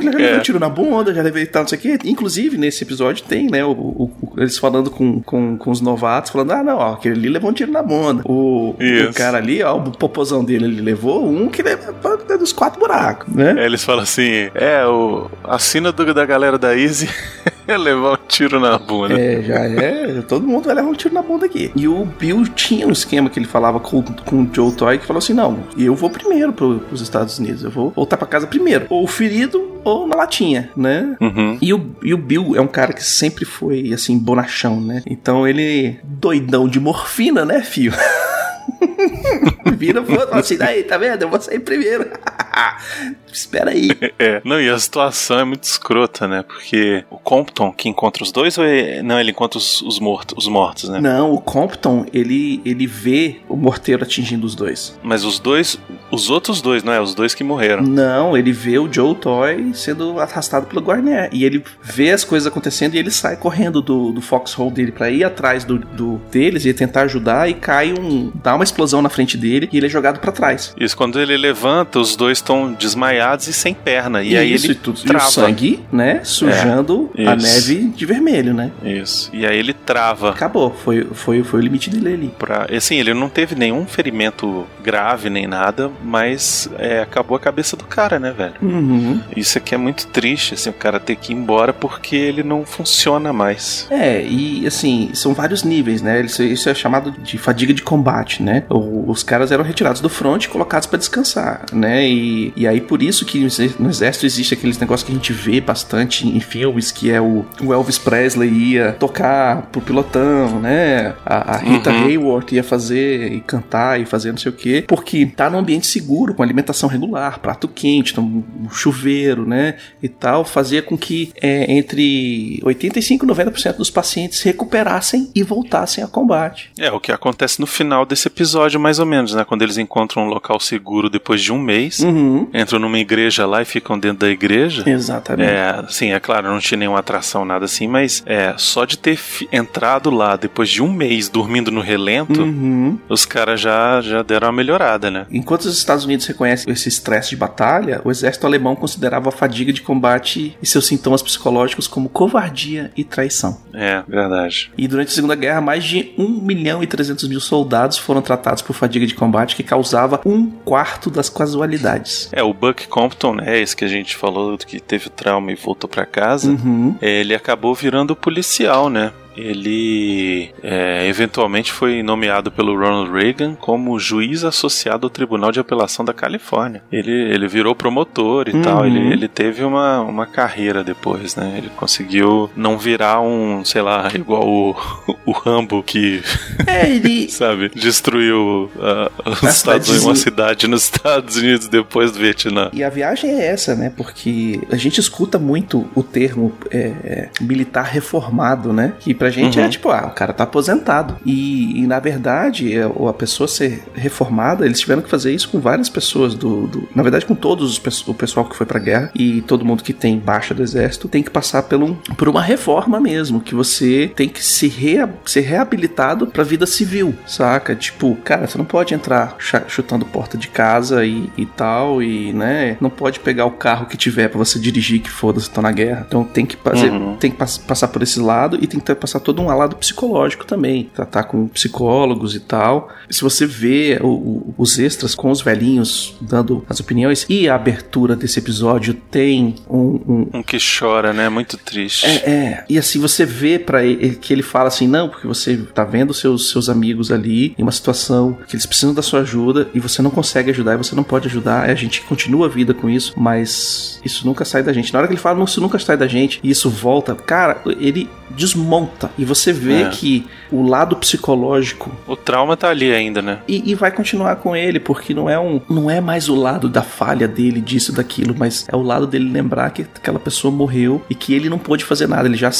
já 0.00 0.10
levei 0.10 0.26
É. 0.34 0.36
um 0.38 0.40
tiro 0.40 0.58
na 0.58 0.68
bunda, 0.68 1.12
já 1.14 1.22
levei 1.22 1.46
tal, 1.46 1.62
não 1.62 1.68
sei 1.68 1.78
o 1.78 1.80
quê. 1.80 1.98
Inclusive, 2.04 2.56
nesse 2.58 2.82
episódio 2.84 3.24
tem, 3.24 3.48
né, 3.50 3.64
o, 3.64 3.70
o- 3.70 4.10
o- 4.22 4.40
eles 4.40 4.58
falando 4.58 4.90
com, 4.90 5.20
com, 5.22 5.56
com 5.56 5.70
os 5.70 5.80
novatos, 5.80 6.30
falando, 6.30 6.52
ah, 6.52 6.62
não, 6.62 6.76
ó, 6.78 6.92
aquele 6.94 7.14
ali 7.16 7.28
levou 7.28 7.50
um 7.50 7.54
tiro 7.54 7.70
na 7.72 7.82
bunda. 7.82 8.22
O, 8.24 8.70
o 8.70 9.12
cara 9.14 9.38
ali, 9.38 9.62
ó, 9.62 9.76
o 9.76 9.90
popozão 9.92 10.44
dele, 10.44 10.64
ele 10.66 10.80
levou 10.80 11.26
um 11.28 11.48
que 11.48 11.62
levou 11.62 11.86
é 12.28 12.36
dos 12.38 12.52
quatro 12.52 12.78
buracos, 12.80 13.32
né? 13.34 13.54
É, 13.58 13.64
eles 13.66 13.84
falam 13.84 14.02
assim: 14.02 14.48
é, 14.54 14.84
o, 14.86 15.30
a 15.44 15.58
sina 15.58 15.92
do- 15.92 16.12
da 16.14 16.24
galera 16.26 16.58
da 16.58 16.76
Easy 16.76 17.08
é 17.66 17.76
levar 17.76 18.14
um 18.14 18.26
tiro 18.28 18.58
na 18.60 18.78
bunda. 18.78 19.18
É, 19.18 19.42
já 19.42 19.54
é. 19.64 20.22
Todo 20.28 20.46
mundo 20.46 20.64
vai 20.66 20.74
levar 20.74 20.88
um 20.88 20.94
tiro 20.94 21.14
na 21.14 21.22
bunda 21.22 21.46
aqui. 21.46 21.70
E 21.76 21.86
o 21.88 22.04
Bill 22.04 22.44
tinha 22.54 22.86
um 22.86 22.92
esquema 22.92 23.28
que 23.30 23.38
ele 23.38 23.46
falava 23.46 23.80
com, 23.80 24.02
com 24.02 24.42
o 24.42 24.48
Joe 24.52 24.72
Toy 24.72 24.98
que 24.98 25.06
falou 25.06 25.18
assim: 25.18 25.32
não, 25.34 25.58
eu 25.78 25.94
vou 25.94 26.10
primeiro 26.10 26.52
pro, 26.52 26.78
pros 26.80 27.00
Estados 27.00 27.38
Unidos. 27.38 27.62
Eu 27.64 27.70
vou 27.70 27.90
voltar 27.90 28.16
pra 28.16 28.26
casa 28.26 28.46
primeiro. 28.46 28.86
Ou 28.90 29.06
ferido 29.06 29.76
ou 29.86 30.04
na 30.04 30.16
latinha, 30.16 30.68
né? 30.76 31.16
Uhum. 31.20 31.58
E 31.62 31.72
o, 31.72 31.96
e 32.02 32.12
o 32.12 32.18
Bill 32.18 32.56
é 32.56 32.60
um 32.60 32.66
cara 32.66 32.92
que 32.92 33.04
sempre 33.04 33.44
foi, 33.44 33.92
assim, 33.92 34.18
bonachão, 34.18 34.80
né? 34.80 35.00
Então 35.06 35.46
ele, 35.46 35.96
doidão 36.02 36.68
de 36.68 36.80
morfina, 36.80 37.44
né, 37.44 37.62
fio? 37.62 37.92
Vira 39.76 40.00
e 40.00 40.04
fala 40.04 40.36
assim, 40.38 40.58
aí, 40.60 40.82
tá 40.82 40.96
vendo? 40.98 41.22
Eu 41.22 41.28
vou 41.28 41.40
sair 41.40 41.60
primeiro. 41.60 42.06
Espera 43.32 43.70
aí. 43.70 43.90
É. 44.18 44.40
Não, 44.44 44.58
e 44.58 44.68
a 44.68 44.78
situação 44.78 45.40
é 45.40 45.44
muito 45.44 45.64
escrota, 45.64 46.26
né? 46.26 46.42
Porque 46.42 47.04
o 47.10 47.18
Compton 47.18 47.70
que 47.70 47.88
encontra 47.88 48.22
os 48.22 48.32
dois 48.32 48.56
ou 48.56 48.64
é... 48.64 49.02
Não, 49.02 49.20
ele 49.20 49.30
encontra 49.30 49.58
os, 49.58 49.82
os, 49.82 49.98
mortos, 49.98 50.34
os 50.38 50.48
mortos, 50.48 50.88
né? 50.88 51.00
Não, 51.00 51.32
o 51.32 51.40
Compton, 51.40 52.06
ele, 52.14 52.62
ele 52.64 52.86
vê 52.86 53.40
o 53.48 53.56
morteiro 53.56 54.04
atingindo 54.04 54.46
os 54.46 54.54
dois. 54.54 54.98
Mas 55.02 55.22
os 55.22 55.38
dois, 55.38 55.78
os 56.10 56.30
outros 56.30 56.62
dois, 56.62 56.82
não 56.82 56.92
é? 56.92 57.00
Os 57.00 57.14
dois 57.14 57.34
que 57.34 57.44
morreram. 57.44 57.82
Não, 57.82 58.36
ele 58.36 58.52
vê 58.52 58.78
o 58.78 58.90
Joe 58.90 59.14
Toy 59.14 59.72
sendo 59.74 60.18
arrastado 60.18 60.66
pelo 60.66 60.80
Guarner. 60.80 61.28
E 61.32 61.44
ele 61.44 61.62
vê 61.82 62.12
as 62.12 62.24
coisas 62.24 62.46
acontecendo 62.46 62.94
e 62.94 62.98
ele 62.98 63.10
sai 63.10 63.36
correndo 63.36 63.82
do, 63.82 64.12
do 64.12 64.22
foxhole 64.22 64.70
dele 64.70 64.92
pra 64.92 65.10
ir 65.10 65.24
atrás 65.24 65.64
do, 65.64 65.78
do 65.78 66.20
deles 66.30 66.64
e 66.64 66.72
tentar 66.72 67.02
ajudar. 67.02 67.50
E 67.50 67.54
cai 67.54 67.92
um. 67.92 68.32
dá 68.42 68.54
uma 68.54 68.64
explosão 68.66 69.00
na 69.02 69.08
frente 69.08 69.36
dele 69.36 69.68
e 69.72 69.76
ele 69.76 69.86
é 69.86 69.88
jogado 69.88 70.20
pra 70.20 70.30
trás. 70.32 70.74
Isso, 70.78 70.96
quando 70.96 71.20
ele 71.20 71.36
levanta, 71.36 71.98
os 71.98 72.16
dois 72.16 72.38
estão 72.38 72.72
desmaiados 72.72 73.46
e 73.48 73.52
sem 73.52 73.74
perna. 73.74 74.22
E, 74.22 74.36
aí 74.36 74.52
isso 74.52 74.66
ele 74.66 74.72
e 74.74 74.76
tudo. 74.76 74.98
E 74.98 75.02
o 75.02 75.04
trava. 75.06 75.30
sangue, 75.30 75.80
né? 75.92 76.20
Sujando 76.24 77.10
É, 77.16 77.26
a 77.26 77.36
neve 77.36 77.84
de 77.94 78.06
vermelho, 78.06 78.52
né? 78.54 78.70
Isso. 78.84 79.30
E 79.32 79.46
aí 79.46 79.58
ele 79.58 79.72
trava. 79.72 80.30
Acabou. 80.30 80.70
Foi, 80.84 81.06
foi, 81.12 81.42
foi 81.42 81.60
o 81.60 81.62
limite 81.62 81.90
dele 81.90 82.14
ali. 82.14 82.34
Pra, 82.38 82.66
assim, 82.74 82.96
ele 82.96 83.14
não 83.14 83.28
teve 83.28 83.54
nenhum 83.54 83.86
ferimento 83.86 84.66
grave 84.82 85.30
nem 85.30 85.46
nada, 85.46 85.90
mas 86.04 86.68
é, 86.78 87.00
acabou 87.00 87.36
a 87.36 87.40
cabeça 87.40 87.76
do 87.76 87.84
cara, 87.84 88.18
né, 88.18 88.32
velho? 88.36 88.54
Uhum. 88.62 89.20
Isso 89.36 89.58
aqui 89.58 89.74
é 89.74 89.78
muito 89.78 90.06
triste, 90.08 90.54
assim, 90.54 90.70
o 90.70 90.72
cara 90.72 90.98
ter 91.00 91.16
que 91.16 91.32
ir 91.32 91.36
embora 91.36 91.72
porque 91.72 92.16
ele 92.16 92.42
não 92.42 92.64
funciona 92.64 93.32
mais. 93.32 93.86
É, 93.90 94.22
e 94.22 94.66
assim, 94.66 95.10
são 95.14 95.34
vários 95.34 95.62
níveis, 95.62 96.02
né? 96.02 96.20
Isso, 96.20 96.42
isso 96.42 96.68
é 96.68 96.74
chamado 96.74 97.10
de 97.10 97.38
fadiga 97.38 97.72
de 97.74 97.82
combate, 97.82 98.42
né? 98.42 98.55
O- 98.68 99.10
os 99.10 99.22
caras 99.22 99.50
eram 99.52 99.64
retirados 99.64 100.00
do 100.00 100.08
front 100.08 100.44
e 100.44 100.48
colocados 100.48 100.86
pra 100.86 100.98
descansar, 100.98 101.64
né? 101.72 102.08
E, 102.08 102.52
e 102.56 102.66
aí 102.66 102.80
por 102.80 103.02
isso 103.02 103.24
que 103.24 103.38
no 103.40 103.46
exé- 103.46 103.70
no 103.78 103.88
exército 103.88 104.26
existe 104.26 104.54
aqueles 104.54 104.78
negócios 104.78 105.06
que 105.06 105.12
a 105.12 105.14
gente 105.14 105.32
vê 105.32 105.60
bastante 105.60 106.26
em 106.26 106.40
filmes, 106.40 106.90
que 106.90 107.10
é 107.10 107.20
o, 107.20 107.44
o 107.62 107.72
Elvis 107.72 107.98
Presley 107.98 108.48
ia 108.50 108.92
tocar 108.92 109.62
pro 109.72 109.80
pilotão, 109.80 110.60
né? 110.60 111.14
A, 111.24 111.54
a 111.54 111.56
Rita 111.58 111.90
Uhum. 111.90 112.04
Hayworth 112.06 112.52
ia 112.52 112.62
fazer 112.64 113.32
e 113.32 113.40
cantar 113.40 114.00
e 114.00 114.04
fazer 114.06 114.30
não 114.32 114.38
sei 114.38 114.50
o 114.50 114.54
quê, 114.54 114.84
porque 114.86 115.26
tá 115.26 115.48
num 115.48 115.58
ambiente 115.58 115.86
seguro, 115.86 116.34
com 116.34 116.42
alimentação 116.42 116.88
regular, 116.88 117.38
prato 117.40 117.68
quente, 117.68 118.12
então, 118.12 118.24
um 118.24 118.68
chuveiro, 118.70 119.46
né? 119.46 119.76
E 120.02 120.08
tal, 120.08 120.44
fazia 120.44 120.82
com 120.82 120.96
que 120.96 121.32
é, 121.40 121.70
entre 121.72 122.60
85 122.62 123.24
e 123.24 123.28
90% 123.28 123.76
dos 123.76 123.90
pacientes 123.90 124.38
se 124.38 124.44
recuperassem 124.46 125.30
e 125.34 125.42
voltassem 125.42 126.02
a 126.02 126.06
combate. 126.06 126.70
É, 126.78 126.90
o 126.92 127.00
que 127.00 127.12
acontece 127.12 127.60
no 127.60 127.66
final 127.66 128.04
desse 128.04 128.26
episódio, 128.46 128.78
mais 128.78 128.98
ou 129.00 129.06
menos, 129.06 129.34
né? 129.34 129.44
Quando 129.44 129.62
eles 129.62 129.76
encontram 129.76 130.24
um 130.24 130.28
local 130.28 130.60
seguro 130.60 131.10
depois 131.10 131.42
de 131.42 131.52
um 131.52 131.58
mês, 131.58 131.98
Uhum. 131.98 132.48
entram 132.54 132.78
numa 132.78 132.98
igreja 132.98 133.44
lá 133.44 133.60
e 133.60 133.64
ficam 133.64 133.98
dentro 133.98 134.18
da 134.20 134.28
igreja. 134.30 134.84
Exatamente. 134.88 135.50
É, 135.50 135.84
sim, 135.88 136.12
é 136.12 136.20
claro, 136.20 136.48
não 136.48 136.60
tinha 136.60 136.78
nenhuma 136.78 137.00
atração, 137.00 137.44
nada 137.44 137.64
assim, 137.64 137.88
mas 137.88 138.22
é, 138.24 138.54
só 138.56 138.84
de 138.84 138.96
ter 138.98 139.18
entrado 139.50 140.10
lá 140.10 140.36
depois 140.36 140.68
de 140.68 140.80
um 140.82 140.92
mês 140.92 141.28
dormindo 141.28 141.70
no 141.72 141.80
relento, 141.80 142.40
Uhum. 142.42 142.98
os 143.08 143.26
caras 143.26 143.60
já, 143.60 144.00
já 144.00 144.22
deram 144.22 144.46
uma 144.46 144.52
melhorada, 144.52 145.10
né? 145.10 145.26
Enquanto 145.30 145.62
os 145.62 145.76
Estados 145.76 146.04
Unidos 146.04 146.24
reconhecem 146.26 146.72
esse 146.72 146.88
estresse 146.88 147.30
de 147.30 147.36
batalha, 147.36 148.00
o 148.04 148.10
exército 148.10 148.46
alemão 148.46 148.76
considerava 148.76 149.28
a 149.30 149.32
fadiga 149.32 149.72
de 149.72 149.82
combate 149.82 150.56
e 150.62 150.66
seus 150.66 150.86
sintomas 150.86 151.20
psicológicos 151.22 151.88
como 151.88 152.08
covardia 152.08 152.92
e 152.96 153.02
traição. 153.02 153.58
É, 153.74 154.02
verdade. 154.06 154.70
E 154.78 154.86
durante 154.86 155.08
a 155.08 155.14
Segunda 155.14 155.34
Guerra, 155.34 155.60
mais 155.60 155.82
de 155.84 156.12
1 156.16 156.40
milhão 156.40 156.82
e 156.82 156.86
300 156.86 157.28
mil 157.28 157.40
soldados 157.40 157.98
foram 157.98 158.22
tratados 158.22 158.35
por 158.62 158.74
fadiga 158.74 159.06
de 159.06 159.14
combate, 159.14 159.56
que 159.56 159.62
causava 159.62 160.20
um 160.24 160.50
quarto 160.50 161.10
das 161.10 161.28
casualidades. 161.28 162.28
É, 162.32 162.42
o 162.42 162.52
Buck 162.52 162.86
Compton, 162.88 163.34
né, 163.34 163.58
esse 163.60 163.74
que 163.76 163.84
a 163.84 163.88
gente 163.88 164.16
falou 164.16 164.56
que 164.58 164.80
teve 164.80 165.06
o 165.08 165.10
trauma 165.10 165.52
e 165.52 165.54
voltou 165.54 165.88
pra 165.88 166.04
casa, 166.06 166.50
Uhum. 166.50 166.94
ele 167.00 167.34
acabou 167.34 167.74
virando 167.74 168.14
policial, 168.16 168.88
né? 168.88 169.12
Ele 169.36 170.50
é, 170.62 171.06
eventualmente 171.08 171.72
foi 171.72 172.02
nomeado 172.02 172.50
pelo 172.50 172.74
Ronald 172.76 173.10
Reagan 173.10 173.54
como 173.54 173.98
juiz 173.98 174.44
associado 174.44 175.06
ao 175.06 175.10
Tribunal 175.10 175.52
de 175.52 175.60
Apelação 175.60 176.04
da 176.04 176.12
Califórnia. 176.12 176.82
Ele, 176.90 177.12
ele 177.12 177.46
virou 177.48 177.74
promotor 177.74 178.48
e 178.48 178.52
Uhum. 178.56 178.62
tal. 178.62 178.86
Ele, 178.86 179.12
ele 179.12 179.28
teve 179.28 179.62
uma, 179.64 180.00
uma 180.00 180.26
carreira 180.26 180.82
depois, 180.82 181.36
né? 181.36 181.54
Ele 181.58 181.70
conseguiu 181.76 182.50
não 182.56 182.78
virar 182.78 183.20
um, 183.20 183.64
sei 183.64 183.82
lá, 183.82 184.08
igual 184.14 184.46
o, 184.48 184.74
o 185.26 185.32
Rambo 185.32 185.82
que, 185.82 186.22
É, 186.66 186.88
ele. 186.88 187.28
sabe, 187.30 187.70
destruiu 187.74 188.70
ah, 188.80 189.10
os 189.26 189.42
Estados 189.42 189.88
Unidos, 189.88 190.04
uma 190.06 190.14
cidade 190.16 190.66
nos 190.66 190.84
Estados 190.84 191.36
Unidos 191.36 191.68
depois 191.68 192.12
do 192.12 192.18
Vietnã. 192.18 192.70
E 192.72 192.82
a 192.82 192.88
viagem 192.88 193.30
é 193.30 193.46
essa, 193.46 193.74
né? 193.74 193.92
Porque 193.94 194.60
a 194.70 194.76
gente 194.76 195.00
escuta 195.00 195.38
muito 195.38 195.86
o 195.94 196.02
termo 196.02 196.52
é, 196.70 196.78
é, 197.04 197.28
militar 197.40 197.84
reformado, 197.84 198.72
né? 198.72 198.94
Que 199.00 199.14
pra 199.14 199.25
gente 199.30 199.58
Uhum. 199.58 199.64
é 199.64 199.68
tipo, 199.68 199.88
ah, 199.90 200.06
o 200.06 200.14
cara 200.14 200.32
tá 200.32 200.44
aposentado. 200.44 201.16
E, 201.24 201.80
e, 201.82 201.86
na 201.86 201.98
verdade, 202.00 202.72
é, 202.76 202.82
a 202.84 203.12
pessoa 203.12 203.46
ser 203.48 203.82
reformada, 203.94 204.64
eles 204.66 204.80
tiveram 204.80 205.02
que 205.02 205.08
fazer 205.10 205.32
isso 205.34 205.48
com 205.48 205.60
várias 205.60 205.88
pessoas 205.88 206.34
do. 206.34 206.66
do- 206.66 206.88
na 206.94 207.02
verdade, 207.02 207.26
com 207.26 207.34
todos 207.34 207.70
os 207.70 208.06
o 208.06 208.14
pessoal 208.14 208.46
que 208.46 208.56
foi 208.56 208.66
pra 208.66 208.78
guerra 208.78 209.10
e 209.14 209.40
todo 209.42 209.64
mundo 209.64 209.82
que 209.82 209.92
tem 209.92 210.18
baixa 210.18 210.52
do 210.54 210.62
exército 210.62 211.08
tem 211.08 211.22
que 211.22 211.30
passar 211.30 211.62
por, 211.62 211.82
um, 211.82 211.94
por 211.94 212.28
uma 212.28 212.42
reforma 212.42 213.00
mesmo. 213.00 213.40
Que 213.40 213.54
você 213.54 214.10
tem 214.14 214.28
que 214.28 214.44
se 214.44 214.66
rea- 214.68 215.08
ser 215.24 215.40
reabilitado 215.42 216.26
pra 216.26 216.42
vida 216.44 216.66
civil, 216.66 217.14
saca? 217.26 217.74
Tipo, 217.74 218.16
cara, 218.24 218.46
você 218.46 218.56
não 218.58 218.64
pode 218.64 218.94
entrar 218.94 219.36
chutando 219.68 220.04
porta 220.04 220.36
de 220.38 220.48
casa 220.48 221.04
e, 221.04 221.30
e 221.36 221.46
tal, 221.46 222.02
e, 222.02 222.32
né? 222.32 222.76
Não 222.80 222.90
pode 222.90 223.20
pegar 223.20 223.44
o 223.46 223.50
carro 223.52 223.86
que 223.86 223.96
tiver 223.96 224.28
pra 224.28 224.38
você 224.38 224.58
dirigir, 224.58 225.00
que 225.00 225.10
foda-se, 225.10 225.50
tá 225.50 225.60
na 225.62 225.72
guerra. 225.72 226.04
Então 226.08 226.24
tem 226.24 226.44
que 226.46 226.56
fazer, 226.56 226.90
Uhum. 226.90 227.16
tem 227.16 227.30
que 227.30 227.36
pass- 227.36 227.58
passar 227.58 227.88
por 227.88 228.02
esse 228.02 228.18
lado 228.20 228.58
e 228.60 228.66
tem 228.66 228.80
que 228.80 228.86
ter- 228.86 228.94
passar 228.94 229.15
todo 229.20 229.40
um 229.42 229.46
lado 229.46 229.76
psicológico 229.76 230.44
também. 230.46 230.90
Tratar 230.94 231.24
com 231.24 231.46
psicólogos 231.48 232.34
e 232.34 232.40
tal. 232.40 232.88
Se 233.10 233.22
você 233.22 233.46
vê 233.46 233.98
o- 234.02 234.06
o- 234.06 234.54
os 234.58 234.78
extras 234.78 235.14
com 235.14 235.30
os 235.30 235.40
velhinhos 235.40 236.14
dando 236.20 236.64
as 236.68 236.80
opiniões 236.80 237.26
e 237.28 237.48
a 237.48 237.54
abertura 237.54 238.14
desse 238.16 238.38
episódio 238.38 238.94
tem 238.94 239.54
um- 239.68 240.00
um, 240.06 240.28
Um 240.38 240.42
que 240.42 240.58
chora, 240.58 241.12
né? 241.12 241.28
Muito 241.28 241.56
triste. 241.56 242.06
é, 242.06 242.30
é. 242.30 242.64
E 242.68 242.78
assim, 242.78 242.98
você 242.98 243.24
vê 243.24 243.58
para 243.58 243.84
ele 243.84 244.16
que 244.16 244.32
ele 244.32 244.42
fala 244.42 244.68
assim, 244.68 244.86
não, 244.88 245.08
porque 245.08 245.26
você 245.26 245.56
tá 245.74 245.84
vendo 245.84 246.12
seus, 246.14 246.50
seus 246.50 246.68
amigos 246.68 247.10
ali 247.10 247.54
em 247.58 247.62
uma 247.62 247.72
situação 247.72 248.36
que 248.48 248.54
eles 248.56 248.66
precisam 248.66 248.94
da 248.94 249.02
sua 249.02 249.20
ajuda 249.20 249.68
e 249.74 249.80
você 249.80 250.02
não 250.02 250.10
consegue 250.10 250.50
ajudar 250.50 250.74
e 250.74 250.78
você 250.78 250.94
não 250.94 251.02
pode 251.04 251.28
ajudar. 251.28 251.68
A 251.68 251.74
gente 251.74 252.00
continua 252.02 252.46
a 252.46 252.48
vida 252.48 252.72
com 252.74 252.88
isso, 252.90 253.12
mas 253.16 254.00
isso 254.04 254.26
nunca 254.26 254.44
sai 254.44 254.62
da 254.62 254.72
gente. 254.72 254.92
Na 254.92 254.98
hora 254.98 255.08
que 255.08 255.14
ele 255.14 255.20
fala, 255.20 255.38
não, 255.38 255.44
isso 255.44 255.60
nunca 255.60 255.78
sai 255.78 255.96
da 255.96 256.06
gente 256.06 256.40
e 256.42 256.50
isso 256.50 256.68
volta, 256.70 257.14
cara, 257.14 257.60
ele 257.80 258.08
desmonta 258.30 259.05
E 259.18 259.24
você 259.24 259.52
vê 259.52 259.82
É. 259.82 259.88
que 259.90 260.26
o 260.50 260.62
lado 260.66 260.96
psicológico 260.96 261.90
O 262.06 262.16
trauma 262.16 262.56
tá 262.56 262.68
ali 262.70 262.92
ainda, 262.92 263.20
né? 263.22 263.38
e, 263.48 263.70
e 263.70 263.74
vai 263.74 263.90
continuar 263.90 264.36
com 264.36 264.54
ele, 264.56 264.78
porque 264.80 265.12
não 265.14 265.28
é 265.28 265.38
um, 265.38 265.60
não 265.68 265.90
é 265.90 266.00
mais 266.00 266.28
o 266.28 266.34
lado 266.34 266.68
da 266.68 266.82
falha 266.82 267.26
dele, 267.28 267.60
disso, 267.60 267.92
daquilo, 267.92 268.34
mas 268.36 268.66
é 268.70 268.76
o 268.76 268.82
lado 268.82 269.06
dele 269.06 269.30
lembrar 269.30 269.70
que 269.70 269.82
aquela 269.82 270.18
pessoa 270.18 270.52
morreu 270.52 271.02
e 271.10 271.14
que 271.14 271.34
ele 271.34 271.48
não 271.48 271.58
pôde 271.58 271.84
fazer 271.84 272.06
nada. 272.08 272.28
Ele 272.28 272.36
já, 272.36 272.50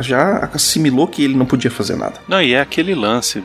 já 0.00 0.48
assimilou 0.52 1.06
que 1.06 1.22
ele 1.22 1.34
não 1.36 1.46
podia 1.46 1.70
fazer 1.70 1.96
nada. 1.96 2.14
Não, 2.28 2.40
e 2.40 2.52
é 2.54 2.60
aquele 2.60 2.94
lance. 2.94 3.42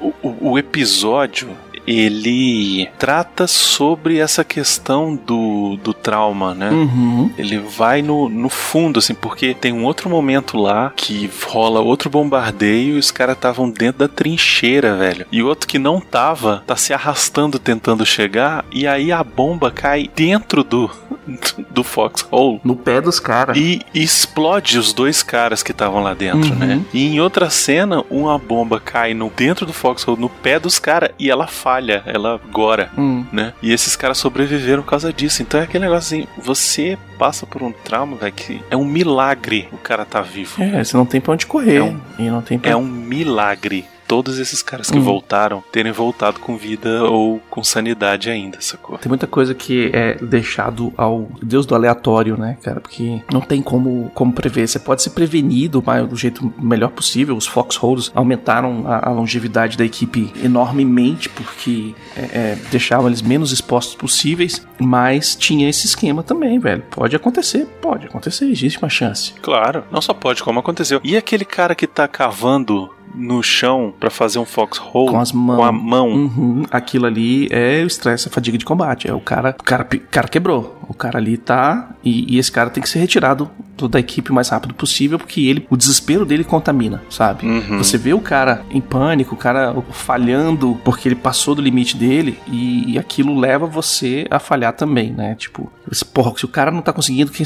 O, 0.00 0.12
o, 0.22 0.50
o 0.52 0.58
episódio. 0.58 1.48
Ele 1.88 2.88
trata 2.98 3.46
sobre 3.46 4.18
essa 4.18 4.44
questão 4.44 5.14
do, 5.16 5.76
do 5.82 5.92
trauma, 5.92 6.54
né? 6.54 6.70
Uhum. 6.70 7.30
Ele 7.38 7.58
vai 7.58 8.02
no, 8.02 8.28
no 8.28 8.48
fundo, 8.48 8.98
assim, 8.98 9.14
porque 9.14 9.54
tem 9.54 9.72
um 9.72 9.84
outro 9.84 10.08
momento 10.10 10.56
lá 10.58 10.92
que 10.94 11.30
rola 11.46 11.80
outro 11.80 12.10
bombardeio 12.10 12.96
e 12.96 12.98
os 12.98 13.10
caras 13.10 13.36
estavam 13.36 13.70
dentro 13.70 14.00
da 14.00 14.08
trincheira, 14.08 14.96
velho. 14.96 15.26
E 15.32 15.42
o 15.42 15.46
outro 15.48 15.66
que 15.68 15.78
não 15.78 16.00
tava, 16.00 16.62
tá 16.66 16.76
se 16.76 16.92
arrastando 16.92 17.58
tentando 17.58 18.04
chegar, 18.06 18.64
e 18.72 18.86
aí 18.86 19.10
a 19.10 19.22
bomba 19.24 19.70
cai 19.70 20.08
dentro 20.14 20.62
do, 20.62 20.90
do 21.70 21.82
Foxhole. 21.84 22.60
No 22.64 22.76
pé 22.76 23.00
dos 23.00 23.18
caras. 23.20 23.56
E 23.56 23.80
explode 23.94 24.78
os 24.78 24.92
dois 24.92 25.22
caras 25.22 25.62
que 25.62 25.72
estavam 25.72 26.02
lá 26.02 26.14
dentro, 26.14 26.50
Uhum. 26.52 26.56
né? 26.58 26.80
E 26.92 27.06
em 27.06 27.20
outra 27.20 27.50
cena, 27.50 28.04
uma 28.10 28.38
bomba 28.38 28.80
cai 28.80 29.14
no 29.14 29.30
dentro 29.34 29.66
do 29.66 29.72
Foxhole, 29.72 30.20
no 30.20 30.28
pé 30.28 30.58
dos 30.58 30.78
caras, 30.78 31.10
e 31.18 31.30
ela 31.30 31.46
ela 32.06 32.40
gora, 32.50 32.90
Hum. 32.96 33.24
né? 33.32 33.52
E 33.62 33.72
esses 33.72 33.94
caras 33.96 34.18
sobreviveram 34.18 34.82
por 34.82 34.90
causa 34.90 35.12
disso. 35.12 35.42
Então 35.42 35.60
é 35.60 35.64
aquele 35.64 35.84
negócio 35.84 36.18
assim, 36.18 36.26
você 36.42 36.98
passa 37.18 37.46
por 37.46 37.62
um 37.62 37.72
trauma, 37.72 38.16
velho, 38.16 38.32
que 38.32 38.62
é 38.70 38.76
um 38.76 38.84
milagre 38.84 39.68
o 39.72 39.78
cara 39.78 40.04
tá 40.04 40.20
vivo. 40.20 40.62
É, 40.62 40.82
você 40.82 40.96
não 40.96 41.06
tem 41.06 41.20
pra 41.20 41.32
onde 41.34 41.46
correr. 41.46 41.76
É 41.76 41.82
um- 41.82 42.00
e 42.18 42.22
não 42.30 42.42
tem 42.42 42.58
pra... 42.58 42.70
É 42.70 42.76
um 42.76 42.84
milagre. 42.84 43.84
Todos 44.08 44.38
esses 44.38 44.62
caras 44.62 44.90
que 44.90 44.98
Hum. 44.98 45.02
voltaram 45.02 45.62
terem 45.70 45.92
voltado 45.92 46.40
com 46.40 46.56
vida 46.56 47.04
ou 47.04 47.40
com 47.50 47.62
sanidade 47.62 48.30
ainda, 48.30 48.58
sacou? 48.60 48.96
Tem 48.98 49.08
muita 49.08 49.26
coisa 49.26 49.54
que 49.54 49.90
é 49.92 50.14
deixado 50.14 50.92
ao 50.96 51.28
Deus 51.42 51.66
do 51.66 51.74
aleatório, 51.74 52.36
né, 52.38 52.56
cara? 52.62 52.80
Porque 52.80 53.22
não 53.32 53.42
tem 53.42 53.60
como, 53.60 54.10
como 54.14 54.32
prever. 54.32 54.66
Você 54.66 54.78
pode 54.78 55.02
se 55.02 55.10
prevenir 55.10 55.68
do, 55.70 55.82
do 56.08 56.16
jeito 56.16 56.52
melhor 56.58 56.90
possível. 56.90 57.36
Os 57.36 57.46
Foxholes 57.46 58.10
aumentaram 58.14 58.84
a, 58.86 59.10
a 59.10 59.12
longevidade 59.12 59.76
da 59.76 59.84
equipe 59.84 60.32
enormemente 60.42 61.28
porque 61.28 61.94
é, 62.16 62.20
é, 62.22 62.58
deixavam 62.70 63.08
eles 63.08 63.20
menos 63.22 63.52
expostos 63.52 63.94
possíveis. 63.94 64.66
Mas 64.80 65.34
tinha 65.34 65.68
esse 65.68 65.86
esquema 65.86 66.22
também, 66.22 66.58
velho. 66.58 66.82
Pode 66.90 67.14
acontecer, 67.14 67.66
pode 67.80 68.06
acontecer. 68.06 68.46
Existe 68.46 68.78
uma 68.78 68.88
chance. 68.88 69.34
Claro, 69.42 69.84
não 69.90 70.00
só 70.00 70.14
pode, 70.14 70.42
como 70.42 70.60
aconteceu. 70.60 71.00
E 71.04 71.16
aquele 71.16 71.44
cara 71.44 71.74
que 71.74 71.86
tá 71.86 72.08
cavando 72.08 72.90
no 73.14 73.42
chão 73.42 73.92
pra 73.98 74.10
fazer 74.10 74.38
um 74.38 74.44
foxhole 74.44 75.10
Com 75.10 75.20
as 75.20 75.32
mãos. 75.32 75.56
com 75.58 75.64
a 75.64 75.72
mão. 75.72 76.08
Uhum, 76.12 76.62
aquilo 76.70 77.06
ali 77.06 77.48
é 77.50 77.82
o 77.82 77.86
estresse, 77.86 78.28
a 78.28 78.30
fadiga 78.30 78.56
de 78.58 78.64
combate. 78.64 79.08
É 79.08 79.14
o 79.14 79.20
cara, 79.20 79.54
o 79.58 79.62
cara, 79.62 79.86
o 79.92 79.98
cara 80.10 80.28
quebrou. 80.28 80.76
O 80.88 80.94
cara 80.94 81.18
ali 81.18 81.36
tá 81.36 81.90
e, 82.02 82.34
e 82.34 82.38
esse 82.38 82.50
cara 82.50 82.70
tem 82.70 82.82
que 82.82 82.88
ser 82.88 82.98
retirado 82.98 83.50
do- 83.76 83.88
da 83.88 84.00
equipe 84.00 84.30
o 84.30 84.34
mais 84.34 84.48
rápido 84.48 84.72
possível 84.74 85.18
porque 85.18 85.42
ele, 85.42 85.66
o 85.68 85.76
desespero 85.76 86.24
dele 86.24 86.42
contamina, 86.44 87.02
sabe? 87.10 87.46
Uhum. 87.46 87.76
Você 87.78 87.98
vê 87.98 88.14
o 88.14 88.20
cara 88.20 88.64
em 88.70 88.80
pânico, 88.80 89.34
o 89.34 89.38
cara 89.38 89.74
falhando 89.90 90.80
porque 90.84 91.06
ele 91.08 91.14
passou 91.14 91.54
do 91.54 91.60
limite 91.60 91.96
dele 91.96 92.38
e, 92.46 92.92
e 92.94 92.98
aquilo 92.98 93.38
leva 93.38 93.66
você 93.66 94.26
a 94.30 94.38
falhar 94.38 94.72
também, 94.72 95.12
né? 95.12 95.34
Tipo, 95.34 95.70
esse- 95.92 96.04
porra, 96.04 96.32
se 96.36 96.44
o 96.46 96.48
cara 96.48 96.70
não 96.70 96.80
tá 96.80 96.92
conseguindo, 96.92 97.30
quem 97.30 97.44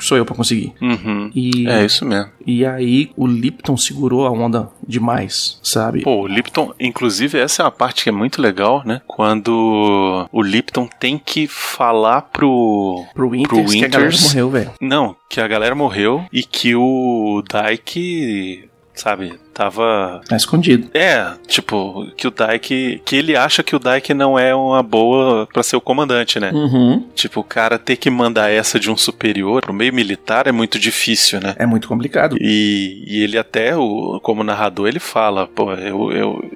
sou, 0.00 0.08
sou 0.08 0.16
eu 0.18 0.24
pra 0.26 0.34
conseguir? 0.34 0.72
Uhum. 0.80 1.30
E, 1.34 1.68
É 1.68 1.84
isso 1.84 2.04
mesmo. 2.04 2.30
e 2.46 2.64
aí 2.66 3.10
o 3.16 3.26
Lipton 3.26 3.76
segurou 3.76 4.26
a 4.26 4.30
onda 4.30 4.68
demais, 4.86 5.58
sabe? 5.62 6.02
Pô, 6.02 6.22
o 6.22 6.26
Lipton, 6.26 6.72
inclusive, 6.80 7.38
essa 7.38 7.62
é 7.62 7.64
uma 7.64 7.70
parte 7.70 8.02
que 8.04 8.08
é 8.08 8.12
muito 8.12 8.40
legal, 8.42 8.82
né? 8.84 9.00
Quando 9.06 10.26
o 10.32 10.42
Lipton 10.42 10.88
tem 10.98 11.18
que 11.18 11.46
falar 11.46 12.22
pro. 12.22 13.04
Pro 13.14 13.28
Winters, 13.30 13.70
que 13.72 13.84
a 13.84 13.88
galera 13.88 14.10
Winters. 14.10 14.22
morreu, 14.28 14.50
velho. 14.50 14.70
Não, 14.80 15.16
que 15.28 15.40
a 15.40 15.48
galera 15.48 15.74
morreu 15.74 16.24
e 16.32 16.42
que 16.42 16.74
o 16.74 17.42
Dyke, 17.50 18.68
sabe, 18.94 19.34
tava. 19.60 20.22
Tá 20.26 20.36
escondido. 20.36 20.88
É, 20.94 21.34
tipo, 21.46 22.10
que 22.16 22.26
o 22.26 22.30
Dyke. 22.30 23.02
Que 23.04 23.16
ele 23.16 23.36
acha 23.36 23.62
que 23.62 23.76
o 23.76 23.78
Dyke 23.78 24.14
não 24.14 24.38
é 24.38 24.54
uma 24.54 24.82
boa 24.82 25.46
pra 25.52 25.62
ser 25.62 25.76
o 25.76 25.80
comandante, 25.80 26.40
né? 26.40 26.50
Uhum. 26.50 27.04
Tipo, 27.14 27.40
o 27.40 27.44
cara 27.44 27.78
ter 27.78 27.96
que 27.96 28.08
mandar 28.08 28.50
essa 28.50 28.80
de 28.80 28.90
um 28.90 28.96
superior 28.96 29.60
pro 29.60 29.74
meio 29.74 29.92
militar 29.92 30.46
é 30.46 30.52
muito 30.52 30.78
difícil, 30.78 31.40
né? 31.40 31.54
É 31.58 31.66
muito 31.66 31.88
complicado. 31.88 32.36
E, 32.40 33.04
e 33.06 33.22
ele 33.22 33.36
até, 33.36 33.76
o, 33.76 34.18
como 34.22 34.42
narrador, 34.42 34.88
ele 34.88 35.00
fala, 35.00 35.46
pô, 35.46 35.74
eu, 35.74 36.10
eu, 36.12 36.50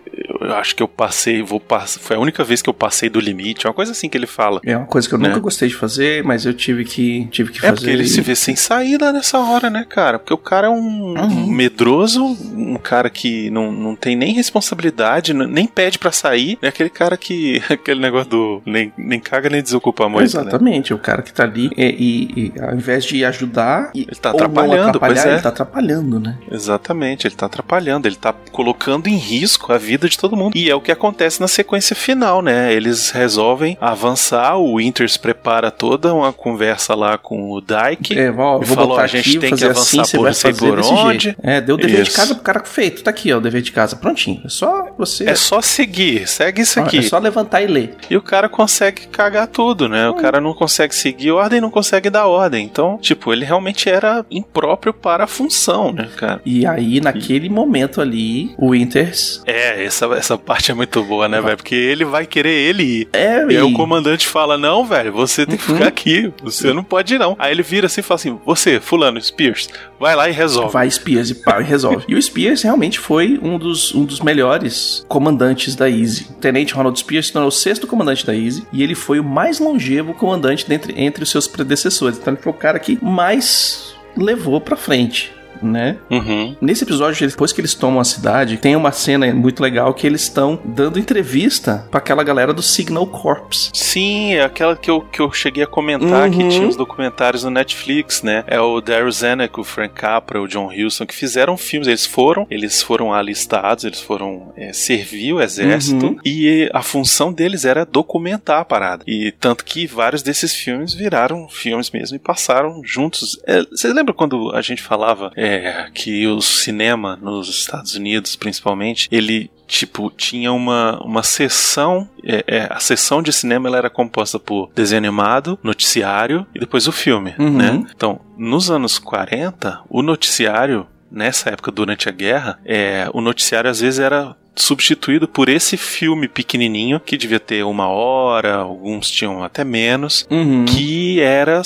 eu 0.44 0.54
acho 0.56 0.74
que 0.76 0.82
eu 0.82 0.88
passei, 0.88 1.42
vou 1.42 1.60
pass 1.60 1.98
foi 2.00 2.16
a 2.16 2.18
única 2.20 2.42
vez 2.44 2.60
que 2.62 2.68
eu 2.68 2.74
passei 2.74 3.08
do 3.08 3.20
limite, 3.20 3.66
uma 3.66 3.72
coisa 3.74 3.92
assim 3.92 4.08
que 4.08 4.16
ele 4.16 4.26
fala. 4.26 4.60
É 4.64 4.76
uma 4.76 4.86
coisa 4.86 5.08
que 5.08 5.14
eu 5.14 5.18
Né? 5.18 5.28
nunca 5.28 5.40
gostei 5.40 5.68
de 5.68 5.74
fazer, 5.74 6.22
mas 6.24 6.44
eu 6.46 6.54
tive 6.54 6.84
que, 6.84 7.26
tive 7.30 7.52
que 7.52 7.58
É 7.58 7.62
fazer. 7.62 7.74
porque 7.76 7.90
ele 7.90 8.02
e- 8.04 8.08
se 8.08 8.20
vê 8.20 8.34
sem 8.34 8.56
saída 8.56 9.12
nessa 9.12 9.38
hora, 9.38 9.70
né, 9.70 9.84
cara? 9.88 10.18
Porque 10.18 10.34
o 10.34 10.38
cara 10.38 10.66
é 10.66 10.70
um, 10.70 11.14
Uhum. 11.14 11.44
um 11.44 11.50
medroso, 11.50 12.24
um 12.24 12.76
cara 12.76 13.08
que 13.10 13.50
não, 13.50 13.70
não 13.72 13.94
tem 13.96 14.16
nem 14.16 14.32
responsabilidade, 14.32 15.32
nem 15.34 15.66
pede 15.66 15.98
pra 15.98 16.10
sair. 16.12 16.58
É 16.62 16.68
aquele 16.68 16.90
cara 16.90 17.16
que. 17.16 17.62
aquele 17.70 18.00
negócio 18.00 18.30
do. 18.30 18.62
Nem, 18.66 18.92
nem 18.96 19.20
caga 19.20 19.48
nem 19.50 19.62
desocupa 19.62 20.04
a 20.06 20.08
moita, 20.08 20.38
né? 20.38 20.42
Exatamente, 20.48 20.94
o 20.94 20.98
cara 20.98 21.22
que 21.22 21.32
tá 21.32 21.44
ali 21.44 21.70
e, 21.76 21.84
e- 21.84 22.52
e 22.56 22.60
ao 22.60 22.74
invés 22.74 23.04
de 23.04 23.24
ajudar 23.24 23.90
Ele 23.94 24.06
tá 24.20 24.30
atrapalhando, 24.30 24.98
pois 24.98 25.24
é. 25.24 25.32
ele 25.34 25.42
tá 25.42 25.48
atrapalhando, 25.50 26.18
né? 26.20 26.36
Exatamente, 26.50 27.26
ele 27.26 27.34
tá 27.34 27.46
atrapalhando, 27.46 28.06
ele 28.08 28.16
tá 28.16 28.32
colocando 28.52 29.06
em 29.08 29.16
risco 29.16 29.72
a 29.72 29.78
vida 29.78 30.08
de 30.08 30.18
todo 30.18 30.33
mundo. 30.36 30.56
E 30.56 30.70
é 30.70 30.74
o 30.74 30.80
que 30.80 30.92
acontece 30.92 31.40
na 31.40 31.48
sequência 31.48 31.94
final, 31.96 32.42
né? 32.42 32.72
Eles 32.72 33.10
resolvem 33.10 33.76
avançar, 33.80 34.56
o 34.56 34.76
Winters 34.76 35.16
prepara 35.16 35.70
toda 35.70 36.12
uma 36.14 36.32
conversa 36.32 36.94
lá 36.94 37.16
com 37.18 37.50
o 37.50 37.60
Dyke. 37.60 38.18
É, 38.18 38.28
eu 38.28 38.32
E 38.62 38.64
vou 38.64 38.76
falou, 38.76 38.98
a 38.98 39.06
gente 39.06 39.30
aqui, 39.30 39.38
tem 39.38 39.50
que 39.56 39.64
assim, 39.64 39.98
avançar 40.00 40.04
você 40.04 40.16
por 40.18 40.34
sei 40.34 40.52
fazer 40.52 40.66
por 40.68 40.76
desse 40.78 40.92
onde. 40.92 41.24
jeito. 41.24 41.40
É, 41.42 41.60
deu 41.60 41.74
o 41.74 41.78
dever 41.78 42.02
de 42.02 42.08
Isso. 42.08 42.16
casa 42.16 42.34
pro 42.34 42.42
cara 42.44 42.64
feito. 42.64 43.02
Tá 43.02 43.10
aqui, 43.10 43.32
ó, 43.32 43.38
o 43.38 43.40
dever 43.40 43.62
de 43.62 43.72
casa 43.72 43.96
prontinho. 43.96 44.40
É 44.44 44.48
só 44.48 44.86
você 44.98 45.28
É 45.28 45.34
só 45.34 45.60
seguir, 45.60 46.26
segue 46.28 46.62
isso 46.62 46.80
aqui. 46.80 46.98
é 46.98 47.02
só 47.02 47.18
levantar 47.18 47.62
e 47.62 47.66
ler. 47.66 47.94
E 48.10 48.16
o 48.16 48.22
cara 48.22 48.48
consegue 48.48 49.06
cagar 49.08 49.46
tudo, 49.46 49.88
né? 49.88 50.08
O 50.08 50.14
cara 50.14 50.40
não 50.40 50.54
consegue 50.54 50.94
seguir 50.94 51.30
ordem, 51.32 51.60
não 51.60 51.70
consegue 51.70 52.10
dar 52.10 52.26
ordem. 52.26 52.64
Então, 52.64 52.98
tipo, 52.98 53.32
ele 53.32 53.44
realmente 53.44 53.88
era 53.88 54.24
impróprio 54.30 54.92
para 54.92 55.24
a 55.24 55.26
função, 55.26 55.92
né, 55.92 56.08
cara? 56.16 56.40
E 56.44 56.66
aí, 56.66 57.00
naquele 57.00 57.48
momento 57.48 58.00
ali, 58.00 58.54
o 58.58 58.70
Winters. 58.70 59.42
É, 59.46 59.84
essa, 59.84 60.06
essa 60.24 60.38
parte 60.38 60.70
é 60.70 60.74
muito 60.74 61.02
boa, 61.04 61.28
né, 61.28 61.40
velho? 61.40 61.56
Porque 61.56 61.74
ele 61.74 62.04
vai 62.04 62.26
querer 62.26 62.50
ele 62.50 62.82
ir. 62.82 63.08
É, 63.12 63.44
E 63.44 63.56
aí 63.56 63.62
o 63.62 63.72
comandante 63.74 64.26
fala: 64.26 64.56
Não, 64.56 64.84
velho, 64.84 65.12
você 65.12 65.44
tem 65.44 65.56
que 65.58 65.70
Uhum. 65.70 65.76
ficar 65.76 65.88
aqui. 65.88 66.32
Você 66.42 66.72
não 66.72 66.82
pode 66.82 67.14
ir, 67.14 67.18
não. 67.18 67.36
Aí 67.38 67.52
ele 67.52 67.62
vira 67.62 67.86
assim 67.86 68.00
e 68.00 68.04
fala 68.04 68.16
assim: 68.16 68.38
Você, 68.46 68.80
Fulano, 68.80 69.20
Spears, 69.20 69.68
vai 70.00 70.16
lá 70.16 70.28
e 70.28 70.32
resolve. 70.32 70.72
Vai 70.72 70.90
Spears 70.90 71.30
e 71.30 71.34
pá, 71.36 71.60
e 71.60 71.64
resolve. 71.64 72.04
e 72.08 72.14
o 72.14 72.22
Spears 72.22 72.62
realmente 72.62 72.98
foi 72.98 73.38
um 73.42 73.58
dos, 73.58 73.94
um 73.94 74.04
dos 74.04 74.20
melhores 74.20 75.04
comandantes 75.08 75.74
da 75.76 75.88
Easy. 75.90 76.26
O 76.30 76.34
Tenente 76.34 76.74
Ronald 76.74 76.98
Spears 76.98 77.26
se 77.26 77.32
tornou 77.32 77.48
o 77.48 77.52
sexto 77.52 77.86
comandante 77.86 78.24
da 78.26 78.34
Easy 78.34 78.66
e 78.72 78.82
ele 78.82 78.94
foi 78.94 79.20
o 79.20 79.24
mais 79.24 79.58
longevo 79.58 80.14
comandante 80.14 80.66
dentre, 80.68 80.94
entre 80.96 81.22
os 81.22 81.30
seus 81.30 81.46
predecessores. 81.46 82.18
Então 82.18 82.32
ele 82.34 82.42
foi 82.42 82.52
o 82.52 82.56
cara 82.56 82.78
que 82.78 82.98
mais 83.02 83.94
levou 84.16 84.60
pra 84.60 84.76
frente. 84.76 85.32
Né? 85.64 85.96
Uhum. 86.10 86.56
Nesse 86.60 86.84
episódio, 86.84 87.26
depois 87.28 87.52
que 87.52 87.60
eles 87.60 87.74
tomam 87.74 88.00
a 88.00 88.04
cidade, 88.04 88.56
tem 88.58 88.76
uma 88.76 88.92
cena 88.92 89.32
muito 89.32 89.62
legal 89.62 89.92
que 89.94 90.06
eles 90.06 90.22
estão 90.22 90.58
dando 90.64 90.98
entrevista 90.98 91.86
pra 91.90 91.98
aquela 91.98 92.22
galera 92.22 92.52
do 92.52 92.62
Signal 92.62 93.06
Corps. 93.06 93.70
Sim, 93.72 94.34
é 94.34 94.42
aquela 94.44 94.76
que 94.76 94.90
eu, 94.90 95.00
que 95.00 95.20
eu 95.20 95.32
cheguei 95.32 95.64
a 95.64 95.66
comentar 95.66 96.30
que 96.30 96.42
Uhum. 96.42 96.48
tinha 96.48 96.68
os 96.68 96.76
documentários 96.76 97.44
no 97.44 97.50
Netflix, 97.50 98.22
né? 98.22 98.44
É 98.46 98.60
o 98.60 98.80
Daryl 98.80 99.10
Zanuck, 99.10 99.58
o 99.58 99.64
Frank 99.64 99.94
Capra, 99.94 100.40
o 100.40 100.46
John 100.48 100.68
Huston, 100.72 101.06
que 101.06 101.14
fizeram 101.14 101.56
filmes. 101.56 101.88
Eles 101.88 102.06
foram, 102.06 102.46
eles 102.50 102.82
foram 102.82 103.12
alistados, 103.12 103.84
eles 103.84 104.00
foram 104.00 104.52
é, 104.56 104.72
servir 104.72 105.32
o 105.32 105.40
exército 105.40 106.06
Uhum. 106.06 106.16
e 106.24 106.68
a 106.72 106.82
função 106.82 107.32
deles 107.32 107.64
era 107.64 107.84
documentar 107.84 108.60
a 108.60 108.64
parada. 108.64 109.04
E 109.06 109.32
tanto 109.40 109.64
que 109.64 109.86
vários 109.86 110.22
desses 110.22 110.54
filmes 110.54 110.92
viraram 110.94 111.48
filmes 111.48 111.90
mesmo 111.90 112.16
e 112.16 112.18
passaram 112.18 112.80
juntos. 112.84 113.38
É, 113.46 113.62
Vocês 113.70 113.94
lembram 113.94 114.14
quando 114.14 114.50
a 114.54 114.60
gente 114.60 114.82
falava 114.82 115.30
é, 115.36 115.53
que 115.94 116.26
o 116.26 116.40
cinema 116.40 117.16
nos 117.20 117.48
Estados 117.48 117.94
Unidos, 117.94 118.36
principalmente, 118.36 119.08
ele 119.10 119.50
tipo 119.66 120.10
tinha 120.14 120.52
uma, 120.52 121.02
uma 121.02 121.22
sessão 121.22 122.08
é, 122.22 122.44
é, 122.46 122.68
a 122.70 122.78
sessão 122.78 123.22
de 123.22 123.32
cinema 123.32 123.66
ela 123.68 123.78
era 123.78 123.88
composta 123.90 124.38
por 124.38 124.70
desenho 124.74 124.98
animado 124.98 125.58
noticiário 125.62 126.46
e 126.54 126.58
depois 126.60 126.86
o 126.86 126.92
filme 126.92 127.34
Uhum. 127.38 127.56
né 127.56 127.86
então 127.96 128.20
nos 128.36 128.70
anos 128.70 128.98
40 128.98 129.80
o 129.88 130.02
noticiário 130.02 130.86
nessa 131.10 131.48
época 131.48 131.70
durante 131.72 132.10
a 132.10 132.12
guerra 132.12 132.58
é, 132.64 133.08
o 133.14 133.22
noticiário 133.22 133.70
às 133.70 133.80
vezes 133.80 134.00
era 134.00 134.36
substituído 134.56 135.26
por 135.26 135.48
esse 135.48 135.76
filme 135.76 136.28
pequenininho 136.28 137.00
que 137.00 137.16
devia 137.16 137.40
ter 137.40 137.64
uma 137.64 137.88
hora 137.88 138.54
alguns 138.56 139.10
tinham 139.10 139.42
até 139.42 139.64
menos 139.64 140.26
Uhum. 140.30 140.64
que 140.64 141.20
era 141.20 141.60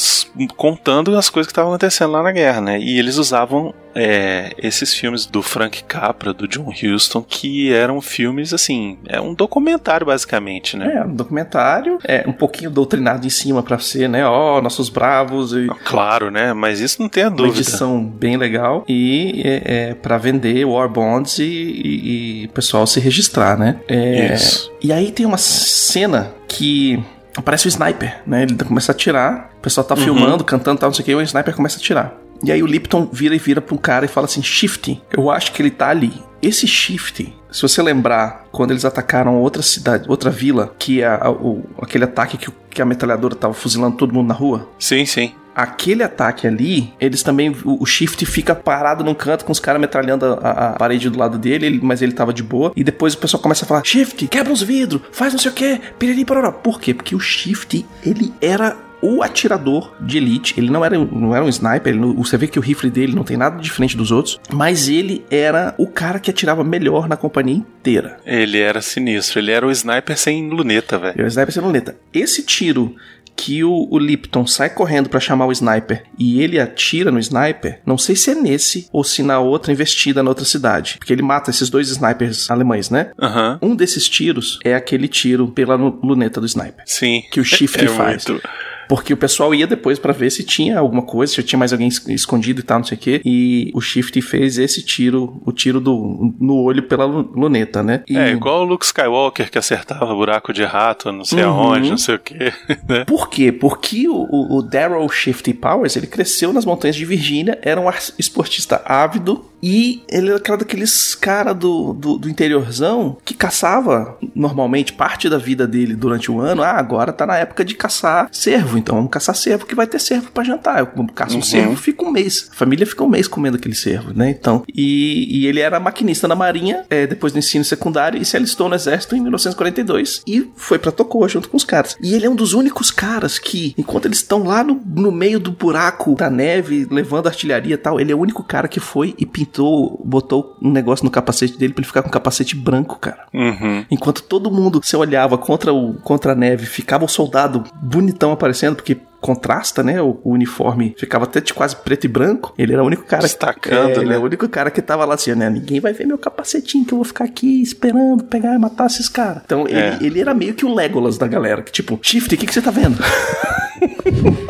contando 0.56 1.16
as 1.16 1.28
coisas 1.28 1.46
que 1.48 1.52
estavam 1.52 1.72
acontecendo 1.72 2.12
lá 2.12 2.22
na 2.22 2.32
guerra, 2.32 2.60
né? 2.60 2.78
E 2.80 2.98
eles 2.98 3.16
usavam 3.16 3.74
é, 3.98 4.52
esses 4.58 4.94
filmes 4.94 5.26
do 5.26 5.42
Frank 5.42 5.82
Capra, 5.82 6.32
do 6.32 6.46
John 6.46 6.70
Huston, 6.70 7.20
que 7.20 7.72
eram 7.72 8.00
filmes 8.00 8.54
assim, 8.54 8.96
é 9.08 9.20
um 9.20 9.34
documentário 9.34 10.06
basicamente, 10.06 10.76
né? 10.76 10.98
É, 10.98 11.04
um 11.04 11.14
documentário, 11.14 11.98
é 12.04 12.24
um 12.26 12.32
pouquinho 12.32 12.70
doutrinado 12.70 13.26
em 13.26 13.30
cima 13.30 13.60
pra 13.60 13.78
ser, 13.78 14.08
né? 14.08 14.24
Ó, 14.24 14.58
oh, 14.58 14.62
nossos 14.62 14.88
bravos 14.88 15.52
e. 15.52 15.66
Claro, 15.84 16.30
né? 16.30 16.52
Mas 16.52 16.78
isso 16.78 17.02
não 17.02 17.08
tem 17.08 17.24
a 17.24 17.28
dúvida. 17.28 17.48
Uma 17.48 17.60
edição 17.60 18.04
bem 18.04 18.36
legal 18.36 18.84
e 18.88 19.42
é, 19.44 19.62
é 19.90 19.94
para 19.94 20.16
vender 20.16 20.64
war 20.64 20.88
bonds 20.88 21.38
e, 21.40 21.44
e, 21.44 22.42
e, 22.42 22.46
o 22.46 22.50
pessoal 22.50 22.86
se 22.86 23.00
registrar, 23.00 23.58
né? 23.58 23.80
É, 23.88 24.34
isso. 24.34 24.72
E 24.80 24.92
aí 24.92 25.10
tem 25.10 25.26
uma 25.26 25.38
cena 25.38 26.32
que 26.46 27.02
aparece 27.36 27.66
o 27.66 27.68
sniper, 27.68 28.20
né? 28.26 28.44
Ele 28.44 28.54
começa 28.54 28.92
a 28.92 28.94
atirar, 28.94 29.50
o 29.58 29.60
pessoal 29.60 29.84
tá 29.84 29.94
uhum. 29.94 30.02
filmando, 30.02 30.44
cantando 30.44 30.78
tal, 30.78 30.88
não 30.88 30.94
sei 30.94 31.02
o 31.02 31.06
que, 31.06 31.10
e 31.12 31.14
o 31.14 31.22
sniper 31.22 31.54
começa 31.54 31.78
a 31.78 31.80
atirar. 31.80 32.14
E 32.42 32.52
aí 32.52 32.62
o 32.62 32.66
Lipton 32.66 33.08
vira 33.12 33.34
e 33.34 33.38
vira 33.38 33.60
pra 33.60 33.74
um 33.74 33.78
cara 33.78 34.04
e 34.04 34.08
fala 34.08 34.26
assim: 34.26 34.42
Shift, 34.42 35.02
eu 35.16 35.30
acho 35.30 35.52
que 35.52 35.62
ele 35.62 35.70
tá 35.70 35.88
ali. 35.88 36.12
Esse 36.40 36.68
shift, 36.68 37.34
se 37.50 37.62
você 37.62 37.82
lembrar, 37.82 38.46
quando 38.52 38.70
eles 38.70 38.84
atacaram 38.84 39.40
outra 39.40 39.60
cidade, 39.60 40.04
outra 40.08 40.30
vila, 40.30 40.72
que 40.78 41.02
é 41.02 41.06
a, 41.08 41.28
o, 41.28 41.64
aquele 41.82 42.04
ataque 42.04 42.38
que, 42.38 42.48
que 42.70 42.80
a 42.80 42.84
metralhadora 42.84 43.34
tava 43.34 43.54
fuzilando 43.54 43.96
todo 43.96 44.14
mundo 44.14 44.28
na 44.28 44.34
rua. 44.34 44.68
Sim, 44.78 45.04
sim 45.04 45.32
aquele 45.58 46.04
ataque 46.04 46.46
ali, 46.46 46.94
eles 47.00 47.24
também. 47.24 47.50
O, 47.64 47.82
o 47.82 47.86
Shift 47.86 48.24
fica 48.24 48.54
parado 48.54 49.02
num 49.02 49.14
canto 49.14 49.44
com 49.44 49.50
os 49.50 49.58
caras 49.58 49.80
metralhando 49.80 50.24
a, 50.40 50.50
a, 50.50 50.72
parede 50.74 51.10
do 51.10 51.18
lado 51.18 51.36
dele, 51.36 51.66
ele, 51.66 51.80
mas 51.82 52.00
ele 52.00 52.12
tava 52.12 52.32
de 52.32 52.44
boa. 52.44 52.72
E 52.76 52.84
depois 52.84 53.14
o 53.14 53.18
pessoal 53.18 53.42
começa 53.42 53.64
a 53.64 53.68
falar: 53.68 53.82
Shift, 53.84 54.28
quebra 54.28 54.52
os 54.52 54.62
vidros, 54.62 55.02
faz 55.10 55.32
não 55.32 55.40
sei 55.40 55.50
o 55.50 55.54
que, 55.54 55.80
piriri 55.98 56.24
pororó. 56.24 56.52
Por 56.52 56.80
quê? 56.80 56.94
Porque 56.94 57.16
o 57.16 57.18
Shift, 57.18 57.84
ele 58.04 58.32
era 58.40 58.76
o 59.00 59.22
atirador 59.22 59.94
de 60.00 60.16
elite. 60.16 60.54
Ele 60.56 60.70
não 60.70 60.84
era, 60.84 60.98
não 60.98 61.34
era 61.34 61.44
um 61.44 61.48
sniper, 61.48 61.94
ele, 61.94 62.00
você 62.14 62.36
vê 62.36 62.46
que 62.46 62.58
o 62.58 62.62
rifle 62.62 62.90
dele 62.90 63.14
não 63.14 63.24
tem 63.24 63.36
nada 63.36 63.60
diferente 63.60 63.96
dos 63.96 64.10
outros, 64.10 64.40
mas 64.52 64.88
ele 64.88 65.24
era 65.30 65.74
o 65.78 65.86
cara 65.86 66.18
que 66.18 66.30
atirava 66.30 66.64
melhor 66.64 67.08
na 67.08 67.16
companhia 67.16 67.56
inteira. 67.56 68.18
Ele 68.24 68.58
era 68.58 68.80
sinistro, 68.80 69.38
ele 69.38 69.50
era 69.50 69.66
o 69.66 69.70
sniper 69.70 70.16
sem 70.16 70.48
luneta, 70.48 70.98
velho. 70.98 71.14
Era 71.16 71.24
o 71.24 71.28
sniper 71.28 71.52
sem 71.52 71.62
luneta. 71.62 71.96
Esse 72.12 72.42
tiro 72.42 72.94
que 73.38 73.62
o, 73.62 73.86
o 73.88 73.98
Lipton 74.00 74.44
sai 74.48 74.68
correndo 74.68 75.08
para 75.08 75.20
chamar 75.20 75.46
o 75.46 75.52
sniper 75.52 76.02
e 76.18 76.42
ele 76.42 76.58
atira 76.58 77.12
no 77.12 77.20
sniper, 77.20 77.80
não 77.86 77.96
sei 77.96 78.16
se 78.16 78.32
é 78.32 78.34
nesse 78.34 78.88
ou 78.92 79.04
se 79.04 79.22
na 79.22 79.38
outra 79.38 79.72
investida 79.72 80.24
na 80.24 80.30
outra 80.30 80.44
cidade. 80.44 80.96
Porque 80.98 81.12
ele 81.12 81.22
mata 81.22 81.48
esses 81.48 81.70
dois 81.70 81.88
snipers 81.88 82.50
alemães, 82.50 82.90
né? 82.90 83.12
Uhum. 83.16 83.70
Um 83.70 83.76
desses 83.76 84.08
tiros 84.08 84.58
é 84.64 84.74
aquele 84.74 85.06
tiro 85.06 85.46
pela 85.52 85.76
luneta 85.76 86.40
do 86.40 86.46
sniper. 86.46 86.82
Sim. 86.84 87.22
Que 87.30 87.38
o 87.38 87.44
Shift 87.44 87.84
é 87.84 87.88
faz. 87.88 88.26
Muito... 88.26 88.42
Porque 88.88 89.12
o 89.12 89.16
pessoal 89.16 89.54
ia 89.54 89.66
depois 89.66 89.98
para 89.98 90.12
ver 90.12 90.30
se 90.30 90.42
tinha 90.42 90.78
alguma 90.78 91.02
coisa, 91.02 91.32
se 91.32 91.42
tinha 91.42 91.58
mais 91.58 91.72
alguém 91.72 91.88
escondido 91.88 92.60
e 92.60 92.62
tal, 92.62 92.78
não 92.78 92.84
sei 92.84 92.96
o 92.96 93.00
quê. 93.00 93.20
E 93.24 93.70
o 93.74 93.80
Shift 93.80 94.20
fez 94.22 94.58
esse 94.58 94.82
tiro, 94.82 95.40
o 95.44 95.52
tiro 95.52 95.80
do, 95.80 96.34
no 96.40 96.62
olho 96.62 96.82
pela 96.82 97.04
luneta, 97.04 97.82
né? 97.82 98.02
E... 98.08 98.16
É, 98.16 98.30
igual 98.30 98.62
o 98.62 98.64
Luke 98.64 98.84
Skywalker 98.84 99.50
que 99.50 99.58
acertava 99.58 100.14
buraco 100.14 100.52
de 100.52 100.64
rato, 100.64 101.12
não 101.12 101.24
sei 101.24 101.44
uhum. 101.44 101.50
aonde, 101.50 101.90
não 101.90 101.98
sei 101.98 102.14
o 102.14 102.18
quê. 102.18 102.52
Né? 102.88 103.04
Por 103.04 103.28
quê? 103.28 103.52
Porque 103.52 104.08
o, 104.08 104.56
o, 104.56 104.62
Daryl 104.62 105.06
Shifty 105.08 105.52
Powers, 105.52 105.96
ele 105.96 106.06
cresceu 106.06 106.52
nas 106.52 106.64
montanhas 106.64 106.96
de 106.96 107.04
Virgínia, 107.04 107.58
era 107.60 107.78
um 107.78 107.90
esportista 108.18 108.80
ávido, 108.84 109.44
e 109.62 110.02
ele 110.08 110.28
era 110.28 110.36
aquela 110.36 110.58
daqueles 110.58 111.14
cara 111.14 111.52
do, 111.52 111.92
do, 111.92 112.18
do, 112.18 112.28
interiorzão 112.28 113.16
que 113.24 113.34
caçava 113.34 114.16
normalmente 114.34 114.92
parte 114.92 115.28
da 115.28 115.36
vida 115.36 115.66
dele 115.66 115.96
durante 115.96 116.30
o 116.30 116.40
ano. 116.40 116.62
Ah, 116.62 116.78
agora 116.78 117.12
tá 117.12 117.26
na 117.26 117.36
época 117.36 117.64
de 117.64 117.74
caçar 117.74 118.28
cervo, 118.30 118.77
então 118.78 118.96
vamos 118.96 119.10
caçar 119.10 119.34
cervo 119.34 119.66
que 119.66 119.74
vai 119.74 119.86
ter 119.86 119.98
cervo 119.98 120.30
para 120.30 120.44
jantar. 120.44 120.78
Eu 120.80 121.06
caço 121.14 121.34
um 121.34 121.36
uhum. 121.36 121.42
cervo, 121.42 121.76
fica 121.76 122.04
um 122.04 122.10
mês. 122.10 122.48
A 122.52 122.54
família 122.54 122.86
fica 122.86 123.02
um 123.04 123.08
mês 123.08 123.28
comendo 123.28 123.56
aquele 123.56 123.74
cervo, 123.74 124.12
né? 124.14 124.30
Então, 124.30 124.64
e, 124.72 125.40
e 125.40 125.46
ele 125.46 125.60
era 125.60 125.78
maquinista 125.80 126.26
na 126.28 126.34
marinha 126.34 126.84
é, 126.88 127.06
depois 127.06 127.32
do 127.32 127.38
ensino 127.38 127.64
secundário 127.64 128.20
e 128.20 128.24
se 128.24 128.36
alistou 128.36 128.68
no 128.68 128.74
exército 128.74 129.16
em 129.16 129.20
1942 129.20 130.22
e 130.26 130.50
foi 130.56 130.78
para 130.78 130.92
Tocoa 130.92 131.28
junto 131.28 131.48
com 131.48 131.56
os 131.56 131.64
caras. 131.64 131.96
E 132.02 132.14
ele 132.14 132.26
é 132.26 132.30
um 132.30 132.36
dos 132.36 132.52
únicos 132.52 132.90
caras 132.90 133.38
que, 133.38 133.74
enquanto 133.76 134.06
eles 134.06 134.18
estão 134.18 134.44
lá 134.44 134.62
no, 134.62 134.80
no 134.86 135.12
meio 135.12 135.40
do 135.40 135.50
buraco 135.50 136.14
da 136.14 136.30
neve, 136.30 136.86
levando 136.90 137.26
artilharia 137.26 137.74
e 137.74 137.78
tal, 137.78 138.00
ele 138.00 138.12
é 138.12 138.14
o 138.14 138.18
único 138.18 138.42
cara 138.42 138.68
que 138.68 138.80
foi 138.80 139.14
e 139.18 139.26
pintou 139.26 139.58
pintou, 139.58 140.00
botou 140.04 140.56
um 140.62 140.70
negócio 140.70 141.04
no 141.04 141.10
capacete 141.10 141.58
dele 141.58 141.72
pra 141.72 141.80
ele 141.80 141.86
ficar 141.86 142.02
com 142.02 142.08
um 142.08 142.12
capacete 142.12 142.54
branco, 142.54 142.98
cara. 142.98 143.26
Uhum. 143.32 143.84
Enquanto 143.90 144.22
todo 144.22 144.50
mundo 144.50 144.80
se 144.82 144.96
olhava 144.96 145.36
contra, 145.36 145.72
o, 145.72 145.94
contra 145.94 146.32
a 146.32 146.34
neve, 146.34 146.66
ficava 146.66 147.04
o 147.04 147.08
soldado 147.08 147.64
bonitão 147.82 148.32
aparecendo, 148.32 148.67
porque 148.76 148.98
contrasta, 149.20 149.82
né? 149.82 150.00
O, 150.00 150.20
o, 150.22 150.32
uniforme 150.32 150.94
ficava 150.96 151.24
até 151.24 151.40
de 151.40 151.52
quase 151.52 151.76
preto 151.76 152.04
e 152.04 152.08
branco. 152.08 152.54
Ele 152.56 152.72
era 152.72 152.82
o 152.82 152.86
único 152.86 153.04
cara. 153.04 153.22
Destacando, 153.22 153.90
é, 153.90 153.96
né? 153.96 154.02
Ele 154.02 154.14
é 154.14 154.18
o 154.18 154.22
único 154.22 154.48
cara 154.48 154.70
que 154.70 154.80
tava 154.80 155.04
lá 155.04 155.14
assim, 155.14 155.34
né? 155.34 155.50
Ninguém 155.50 155.80
vai 155.80 155.92
ver 155.92 156.06
meu 156.06 156.18
capacetinho 156.18 156.84
que 156.84 156.92
eu 156.92 156.98
vou 156.98 157.04
ficar 157.04 157.24
aqui 157.24 157.60
esperando 157.60 158.24
pegar 158.24 158.54
e 158.54 158.58
matar 158.58 158.86
esses 158.86 159.08
caras. 159.08 159.42
Então 159.44 159.66
é. 159.66 159.94
ele, 159.96 160.06
ele, 160.06 160.20
era 160.20 160.34
meio 160.34 160.54
que 160.54 160.64
o 160.64 160.74
Legolas 160.74 161.18
da 161.18 161.26
galera. 161.26 161.62
Que 161.62 161.72
tipo, 161.72 161.98
Shift, 162.00 162.34
o 162.34 162.38
que, 162.38 162.46
que 162.46 162.54
você 162.54 162.62
tá 162.62 162.70
vendo? 162.70 162.98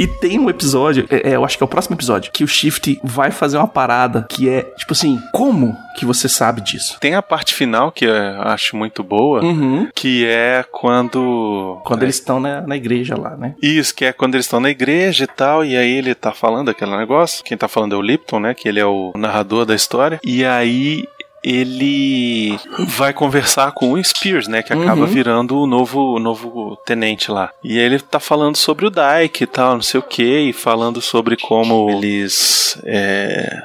E 0.00 0.06
tem 0.06 0.38
um 0.38 0.48
episódio, 0.48 1.06
é, 1.10 1.32
é, 1.32 1.36
eu 1.36 1.44
acho 1.44 1.58
que 1.58 1.62
é 1.62 1.66
o 1.66 1.68
próximo 1.68 1.94
episódio, 1.94 2.32
que 2.32 2.42
o 2.42 2.48
Shift 2.48 2.98
vai 3.04 3.30
fazer 3.30 3.58
uma 3.58 3.68
parada 3.68 4.26
que 4.30 4.48
é, 4.48 4.62
tipo 4.78 4.94
assim, 4.94 5.20
como 5.30 5.76
que 5.94 6.06
você 6.06 6.26
sabe 6.26 6.62
disso? 6.62 6.96
Tem 6.98 7.14
a 7.14 7.20
parte 7.20 7.52
final 7.52 7.92
que 7.92 8.06
eu 8.06 8.14
acho 8.40 8.74
muito 8.78 9.02
boa, 9.02 9.42
uhum. 9.42 9.88
que 9.94 10.24
é 10.24 10.64
quando. 10.72 11.78
Quando 11.84 12.00
é. 12.00 12.04
eles 12.06 12.14
estão 12.14 12.40
na, 12.40 12.62
na 12.62 12.76
igreja 12.76 13.14
lá, 13.14 13.36
né? 13.36 13.54
Isso, 13.60 13.94
que 13.94 14.06
é 14.06 14.12
quando 14.14 14.36
eles 14.36 14.46
estão 14.46 14.58
na 14.58 14.70
igreja 14.70 15.24
e 15.24 15.26
tal, 15.26 15.62
e 15.62 15.76
aí 15.76 15.90
ele 15.90 16.14
tá 16.14 16.32
falando 16.32 16.70
aquele 16.70 16.96
negócio. 16.96 17.44
Quem 17.44 17.58
tá 17.58 17.68
falando 17.68 17.94
é 17.94 17.98
o 17.98 18.02
Lipton, 18.02 18.40
né? 18.40 18.54
Que 18.54 18.70
ele 18.70 18.80
é 18.80 18.86
o 18.86 19.12
narrador 19.14 19.66
da 19.66 19.74
história. 19.74 20.18
E 20.24 20.46
aí 20.46 21.04
ele 21.42 22.58
vai 22.88 23.12
conversar 23.12 23.72
com 23.72 23.92
o 23.92 24.04
Spears, 24.04 24.46
né? 24.46 24.62
Que 24.62 24.72
acaba 24.72 25.02
uhum. 25.02 25.06
virando 25.06 25.58
o 25.58 25.66
novo, 25.66 26.14
o 26.14 26.18
novo 26.18 26.76
tenente 26.84 27.30
lá. 27.30 27.50
E 27.62 27.78
ele 27.78 27.98
tá 27.98 28.20
falando 28.20 28.56
sobre 28.56 28.86
o 28.86 28.90
Dyke 28.90 29.44
e 29.44 29.46
tal, 29.46 29.74
não 29.74 29.82
sei 29.82 30.00
o 30.00 30.02
que, 30.02 30.40
e 30.40 30.52
falando 30.52 31.00
sobre 31.00 31.36
como 31.36 31.90
eles 31.90 32.78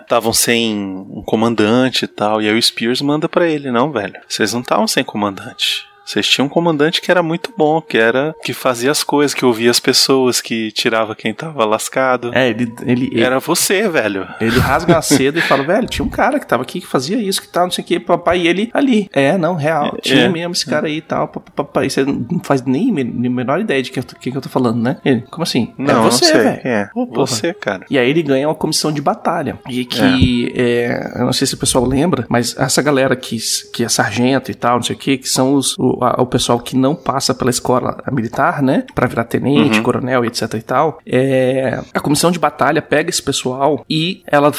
estavam 0.01 0.31
é, 0.31 0.35
sem 0.35 0.75
um 0.77 1.23
comandante 1.25 2.05
e 2.05 2.07
tal. 2.07 2.41
E 2.41 2.49
aí 2.49 2.57
o 2.57 2.61
Spears 2.61 3.01
manda 3.01 3.27
para 3.27 3.47
ele: 3.47 3.71
Não, 3.71 3.91
velho, 3.91 4.15
vocês 4.27 4.53
não 4.53 4.61
estavam 4.61 4.87
sem 4.87 5.03
comandante. 5.03 5.85
Vocês 6.05 6.27
tinham 6.27 6.45
um 6.45 6.49
comandante 6.49 7.01
que 7.01 7.09
era 7.09 7.23
muito 7.23 7.51
bom, 7.57 7.81
que 7.81 7.97
era 7.97 8.35
que 8.43 8.53
fazia 8.53 8.91
as 8.91 9.03
coisas, 9.03 9.33
que 9.33 9.45
ouvia 9.45 9.71
as 9.71 9.79
pessoas, 9.79 10.41
que 10.41 10.71
tirava 10.71 11.15
quem 11.15 11.33
tava 11.33 11.65
lascado. 11.65 12.31
É, 12.33 12.49
ele. 12.49 12.73
ele 12.83 13.23
era 13.23 13.39
você, 13.39 13.89
velho. 13.89 14.27
Ele 14.39 14.59
rasga 14.59 14.97
a 14.97 15.01
seda 15.01 15.39
e 15.39 15.41
fala, 15.41 15.63
velho, 15.63 15.87
tinha 15.87 16.05
um 16.05 16.09
cara 16.09 16.39
que 16.39 16.47
tava 16.47 16.63
aqui 16.63 16.79
que 16.79 16.87
fazia 16.87 17.17
isso, 17.17 17.41
que 17.41 17.47
tal, 17.47 17.63
não 17.63 17.71
sei 17.71 17.83
o 17.83 17.87
que, 17.87 17.99
papai, 17.99 18.41
e 18.41 18.47
ele 18.47 18.69
ali. 18.73 19.09
É, 19.13 19.37
não, 19.37 19.55
real. 19.55 19.97
Tinha 20.01 20.25
é. 20.25 20.29
mesmo 20.29 20.53
esse 20.53 20.65
cara 20.65 20.87
aí 20.87 20.97
e 20.97 21.01
tal, 21.01 21.27
papai. 21.27 21.89
Você 21.89 22.03
não 22.03 22.39
faz 22.43 22.61
nem 22.63 22.91
a 22.91 23.29
menor 23.29 23.59
ideia 23.59 23.81
de 23.81 23.91
que, 23.91 24.01
que, 24.01 24.31
que 24.31 24.37
eu 24.37 24.41
tô 24.41 24.49
falando, 24.49 24.81
né? 24.81 24.97
Ele, 25.03 25.21
como 25.29 25.43
assim? 25.43 25.73
É 25.77 25.81
não, 25.83 26.05
é 26.05 26.09
você, 26.09 26.33
velho. 26.33 26.61
É, 26.63 26.89
você, 27.13 27.53
cara. 27.53 27.85
E 27.89 27.97
aí 27.97 28.09
ele 28.09 28.21
ganha 28.21 28.47
uma 28.47 28.55
comissão 28.55 28.91
de 28.91 29.01
batalha. 29.01 29.57
E 29.69 29.85
que, 29.85 30.53
é. 30.55 30.61
é. 30.61 31.11
eu 31.15 31.25
não 31.25 31.33
sei 31.33 31.47
se 31.47 31.55
o 31.55 31.57
pessoal 31.57 31.85
lembra, 31.85 32.25
mas 32.29 32.55
essa 32.57 32.81
galera 32.81 33.15
que, 33.15 33.37
que 33.73 33.83
é 33.83 33.89
sargento 33.89 34.51
e 34.51 34.55
tal, 34.55 34.75
não 34.75 34.83
sei 34.83 34.95
o 34.95 34.99
que, 34.99 35.17
que 35.17 35.29
são 35.29 35.53
os. 35.53 35.75
O, 35.77 35.94
a, 36.01 36.21
o 36.21 36.25
pessoal 36.25 36.59
que 36.59 36.75
não 36.75 36.95
passa 36.95 37.33
pela 37.33 37.49
escola 37.49 37.97
militar, 38.11 38.61
né? 38.61 38.85
Pra 38.93 39.07
virar 39.07 39.25
tenente, 39.25 39.77
uhum. 39.77 39.83
coronel, 39.83 40.25
etc 40.25 40.53
e 40.53 40.61
tal. 40.61 40.99
É, 41.05 41.81
a 41.93 41.99
comissão 41.99 42.31
de 42.31 42.39
batalha 42.39 42.81
pega 42.81 43.09
esse 43.09 43.21
pessoal 43.21 43.85
e 43.89 44.23
ela 44.27 44.51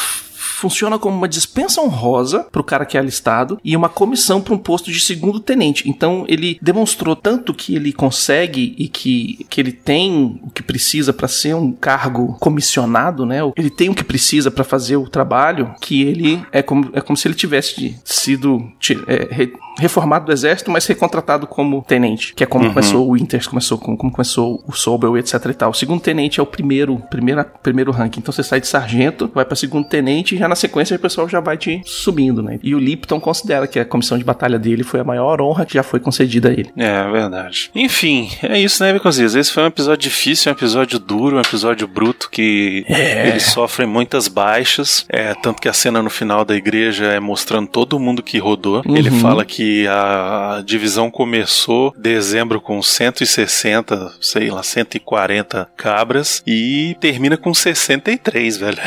funciona 0.47 0.99
como 0.99 1.17
uma 1.17 1.29
dispensa 1.29 1.81
honrosa 1.81 2.47
para 2.51 2.61
o 2.61 2.65
cara 2.65 2.87
que 2.87 2.97
é 2.97 3.01
alistado 3.01 3.59
e 3.65 3.77
uma 3.77 3.89
comissão 3.89 4.41
para 4.41 4.55
um 4.55 4.59
posto 4.59 4.91
de 4.91 5.01
segundo 5.01 5.41
tenente. 5.41 5.89
Então 5.89 6.25
ele 6.29 6.59
demonstrou 6.63 7.15
tanto 7.15 7.53
que 7.53 7.75
ele 7.75 7.93
consegue 7.93 8.75
e 8.79 8.89
que, 8.89 9.47
que 9.49 9.61
ele 9.61 9.73
tem 9.73 10.41
o 10.43 10.51
que 10.51 10.63
precisa 10.63 11.13
para 11.13 11.29
ser 11.29 11.55
um 11.55 11.73
cargo 11.73 12.37
comissionado, 12.41 13.27
né? 13.27 13.39
Ele 13.57 13.71
tem 13.71 13.89
o 13.89 13.95
que 13.95 14.05
precisa 14.05 14.51
para 14.51 14.65
fazer 14.65 14.97
o 14.97 15.09
trabalho, 15.09 15.75
que 15.81 16.03
ele 16.03 16.43
é 16.53 16.63
como, 16.63 16.91
é 16.93 17.01
como 17.01 17.17
se 17.17 17.29
ele 17.29 17.35
tivesse 17.35 17.99
sido 18.05 18.73
é, 19.07 19.49
reformado 19.79 20.27
do 20.27 20.33
exército, 20.33 20.71
mas 20.71 20.87
recontratado 20.87 21.47
como 21.47 21.83
tenente, 21.83 22.35
que 22.35 22.43
é 22.43 22.47
como 22.47 22.65
uhum. 22.65 22.71
começou 22.71 23.09
o 23.09 23.13
Winters, 23.13 23.47
começou 23.47 23.79
como, 23.79 23.97
como 23.97 24.13
começou 24.13 24.63
o 24.67 24.73
Sobel, 24.73 25.17
etc 25.19 25.35
e 25.47 25.55
tal. 25.55 25.71
O 25.71 25.75
segundo 25.75 26.01
tenente 26.01 26.41
é 26.41 26.43
o 26.43 26.47
primeiro, 26.47 26.97
primeira, 27.11 27.45
primeiro 27.45 27.93
ranking. 27.93 28.21
Então 28.21 28.33
você 28.33 28.43
sai 28.43 28.61
de 28.61 28.67
sargento, 28.67 29.31
vai 29.35 29.45
para 29.45 29.57
segundo 29.57 29.87
tenente 29.87 30.36
já 30.37 30.49
na 30.49 30.55
sequência 30.55 30.97
o 30.97 31.01
pessoal 31.01 31.29
já 31.29 31.41
vai 31.41 31.57
te 31.57 31.81
subindo, 31.85 32.43
né? 32.43 32.59
E 32.63 32.75
o 32.75 32.79
Lipton 32.79 33.21
considera 33.21 33.67
que 33.67 33.79
a 33.79 33.85
comissão 33.85 34.19
de 34.19 34.25
batalha 34.25 34.59
dele 34.59 34.83
foi 34.83 35.01
a 35.01 35.05
maior 35.05 35.41
honra 35.41 35.67
que 35.67 35.75
já 35.75 35.83
foi 35.83 36.01
concedida 36.01 36.49
a 36.49 36.53
ele. 36.53 36.71
É, 36.77 37.11
verdade. 37.11 37.71
Enfim, 37.75 38.31
é 38.43 38.59
isso, 38.59 38.83
né, 38.83 38.93
Biconzias? 38.93 39.35
Esse 39.35 39.53
foi 39.53 39.63
um 39.63 39.67
episódio 39.67 40.09
difícil, 40.09 40.51
um 40.51 40.55
episódio 40.55 40.99
duro, 40.99 41.37
um 41.37 41.41
episódio 41.41 41.87
bruto 41.87 42.29
que 42.31 42.85
é. 42.89 43.29
ele 43.29 43.41
sofre 43.41 43.87
muitas 43.87 44.29
baixas. 44.29 45.05
É, 45.09 45.35
tanto 45.35 45.61
que 45.61 45.69
a 45.69 45.73
cena 45.73 46.03
no 46.03 46.11
final 46.11 46.45
da 46.45 46.55
igreja 46.55 47.07
é 47.07 47.21
mostrando 47.21 47.69
todo 47.69 47.99
mundo 47.99 48.23
que 48.23 48.39
rodou. 48.39 48.83
Uhum. 48.87 48.97
Ele 48.97 49.11
fala 49.11 49.45
que 49.45 49.87
a 49.89 50.63
divisão 50.65 51.11
começou 51.11 51.95
dezembro 51.97 52.61
com 52.61 52.83
160, 52.83 54.13
sei 54.21 54.51
lá, 54.51 54.63
140 54.63 55.69
cabras 55.77 56.43
e 56.47 56.97
termina 57.01 57.37
com 57.37 57.53
63, 57.53 58.57
velho. 58.57 58.79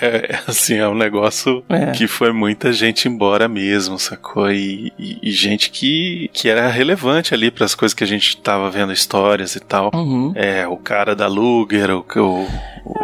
É, 0.00 0.32
é, 0.34 0.40
assim, 0.46 0.76
é 0.76 0.88
um 0.88 0.94
negócio 0.94 1.62
É. 1.68 1.92
que 1.92 2.06
foi 2.06 2.32
muita 2.32 2.72
gente 2.72 3.08
embora 3.08 3.48
mesmo, 3.48 3.98
sacou? 3.98 4.50
E, 4.50 4.92
e- 4.98 5.18
e 5.22 5.30
gente 5.30 5.70
que, 5.70 6.30
que 6.32 6.48
era 6.48 6.68
relevante 6.68 7.34
ali 7.34 7.50
para 7.50 7.64
as 7.64 7.74
coisas 7.74 7.94
que 7.94 8.04
a 8.04 8.06
gente 8.06 8.36
tava 8.36 8.70
vendo 8.70 8.92
histórias 8.92 9.54
e 9.56 9.60
tal. 9.60 9.90
Uhum. 9.94 10.32
É, 10.34 10.66
o 10.66 10.76
cara 10.76 11.14
da 11.14 11.26
Luger, 11.26 11.90
o, 11.90 12.04
o, 12.16 12.46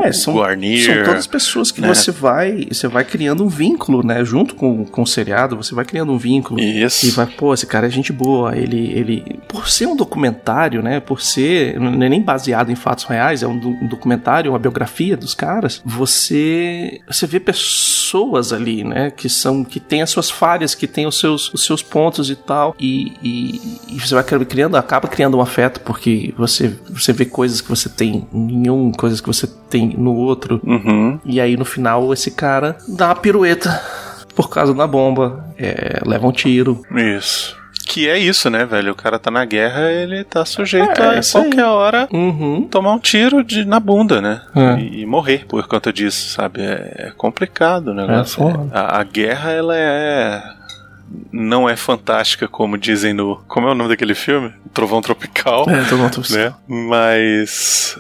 É, 0.02 0.12
são, 0.12 0.34
Guarnier. 0.34 0.84
são 0.84 1.05
todas 1.05 1.26
pessoas 1.26 1.70
que 1.70 1.80
né? 1.80 1.88
você 1.88 2.10
vai 2.10 2.66
você 2.70 2.88
vai 2.88 3.05
criando 3.05 3.44
um 3.44 3.48
vínculo, 3.48 4.05
né? 4.05 4.24
Junto 4.24 4.55
com, 4.55 4.84
com 4.84 5.02
o 5.02 5.06
seriado, 5.06 5.56
você 5.56 5.74
vai 5.74 5.84
criando 5.84 6.12
um 6.12 6.18
vínculo. 6.18 6.60
Isso. 6.60 7.06
E 7.06 7.10
vai, 7.10 7.26
pô, 7.26 7.52
esse 7.55 7.66
cara 7.66 7.86
é 7.86 7.90
gente 7.90 8.12
boa. 8.12 8.56
Ele, 8.56 8.90
ele, 8.92 9.40
por 9.48 9.68
ser 9.68 9.86
um 9.86 9.96
documentário, 9.96 10.82
né? 10.82 11.00
Por 11.00 11.20
ser, 11.20 11.78
não 11.78 12.02
é 12.05 12.08
nem 12.08 12.20
baseado 12.22 12.70
em 12.70 12.74
fatos 12.76 13.05
reais, 13.05 13.42
é 13.42 13.46
um, 13.46 13.58
do- 13.58 13.68
um 13.70 13.86
documentário, 13.86 14.52
uma 14.52 14.58
biografia 14.58 15.16
dos 15.16 15.34
caras. 15.34 15.80
Você, 15.84 17.00
você 17.06 17.26
vê 17.26 17.38
pessoas 17.40 18.52
ali, 18.52 18.84
né? 18.84 19.10
Que 19.10 19.28
são, 19.28 19.64
que 19.64 19.78
tem 19.80 20.02
as 20.02 20.10
suas 20.10 20.30
falhas, 20.30 20.74
que 20.74 20.86
tem 20.86 21.06
os 21.06 21.18
seus, 21.18 21.52
os 21.52 21.64
seus 21.64 21.82
pontos 21.82 22.30
e 22.30 22.36
tal. 22.36 22.74
E, 22.78 23.12
e, 23.22 23.60
e 23.88 24.00
você 24.00 24.14
vai 24.14 24.24
criando, 24.24 24.76
acaba 24.76 25.08
criando 25.08 25.36
um 25.36 25.40
afeto 25.40 25.80
porque 25.80 26.32
você, 26.36 26.72
você 26.90 27.12
vê 27.12 27.24
coisas 27.24 27.60
que 27.60 27.68
você 27.68 27.88
tem 27.88 28.26
em 28.32 28.70
um, 28.70 28.92
coisas 28.92 29.20
que 29.20 29.26
você 29.26 29.46
tem 29.68 29.94
no 29.96 30.14
outro. 30.14 30.60
Uhum. 30.64 31.18
E 31.24 31.40
aí 31.40 31.56
no 31.56 31.64
final 31.64 32.12
esse 32.12 32.30
cara 32.30 32.76
dá 32.88 33.08
uma 33.08 33.16
pirueta 33.16 33.80
por 34.34 34.50
causa 34.50 34.74
da 34.74 34.86
bomba, 34.86 35.44
é, 35.58 36.00
leva 36.04 36.26
um 36.26 36.32
tiro. 36.32 36.82
Isso. 36.94 37.56
Que 37.88 38.08
é 38.08 38.18
isso, 38.18 38.50
né, 38.50 38.64
velho? 38.66 38.92
O 38.92 38.96
cara 38.96 39.16
tá 39.18 39.30
na 39.30 39.44
guerra, 39.44 39.90
ele 39.92 40.24
tá 40.24 40.44
sujeito 40.44 41.00
É, 41.00 41.16
a 41.16 41.18
isso 41.20 41.38
aí. 41.38 41.44
qualquer 41.44 41.64
hora 41.66 42.08
Uhum. 42.12 42.66
tomar 42.68 42.92
um 42.92 42.98
tiro 42.98 43.44
de, 43.44 43.64
na 43.64 43.78
bunda, 43.78 44.20
né? 44.20 44.42
É. 44.56 44.80
E, 44.80 45.02
e 45.02 45.06
morrer 45.06 45.46
por 45.46 45.66
conta 45.68 45.92
disso, 45.92 46.30
sabe? 46.30 46.62
É, 46.62 46.94
é 47.08 47.12
complicado 47.16 47.88
o 47.88 47.94
negócio. 47.94 48.42
É 48.48 48.52
foda. 48.52 48.68
a, 48.74 49.00
a 49.00 49.04
guerra, 49.04 49.52
ela 49.52 49.74
é. 49.76 50.42
Não 51.32 51.68
é 51.68 51.76
fantástica, 51.76 52.48
como 52.48 52.76
dizem 52.78 53.12
no. 53.12 53.36
Como 53.46 53.68
é 53.68 53.70
o 53.70 53.74
nome 53.74 53.90
daquele 53.90 54.14
filme? 54.14 54.52
Trovão 54.72 55.00
Tropical. 55.00 55.68
É, 55.68 55.84
todo 55.84 55.98
mundo 55.98 56.22
Né? 56.30 56.54
Mas. 56.68 57.98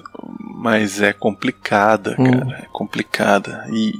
Mas 0.58 1.00
é 1.00 1.12
complicada, 1.12 2.16
Hum. 2.18 2.30
cara. 2.30 2.58
É 2.62 2.66
complicada. 2.72 3.66
E. 3.70 3.92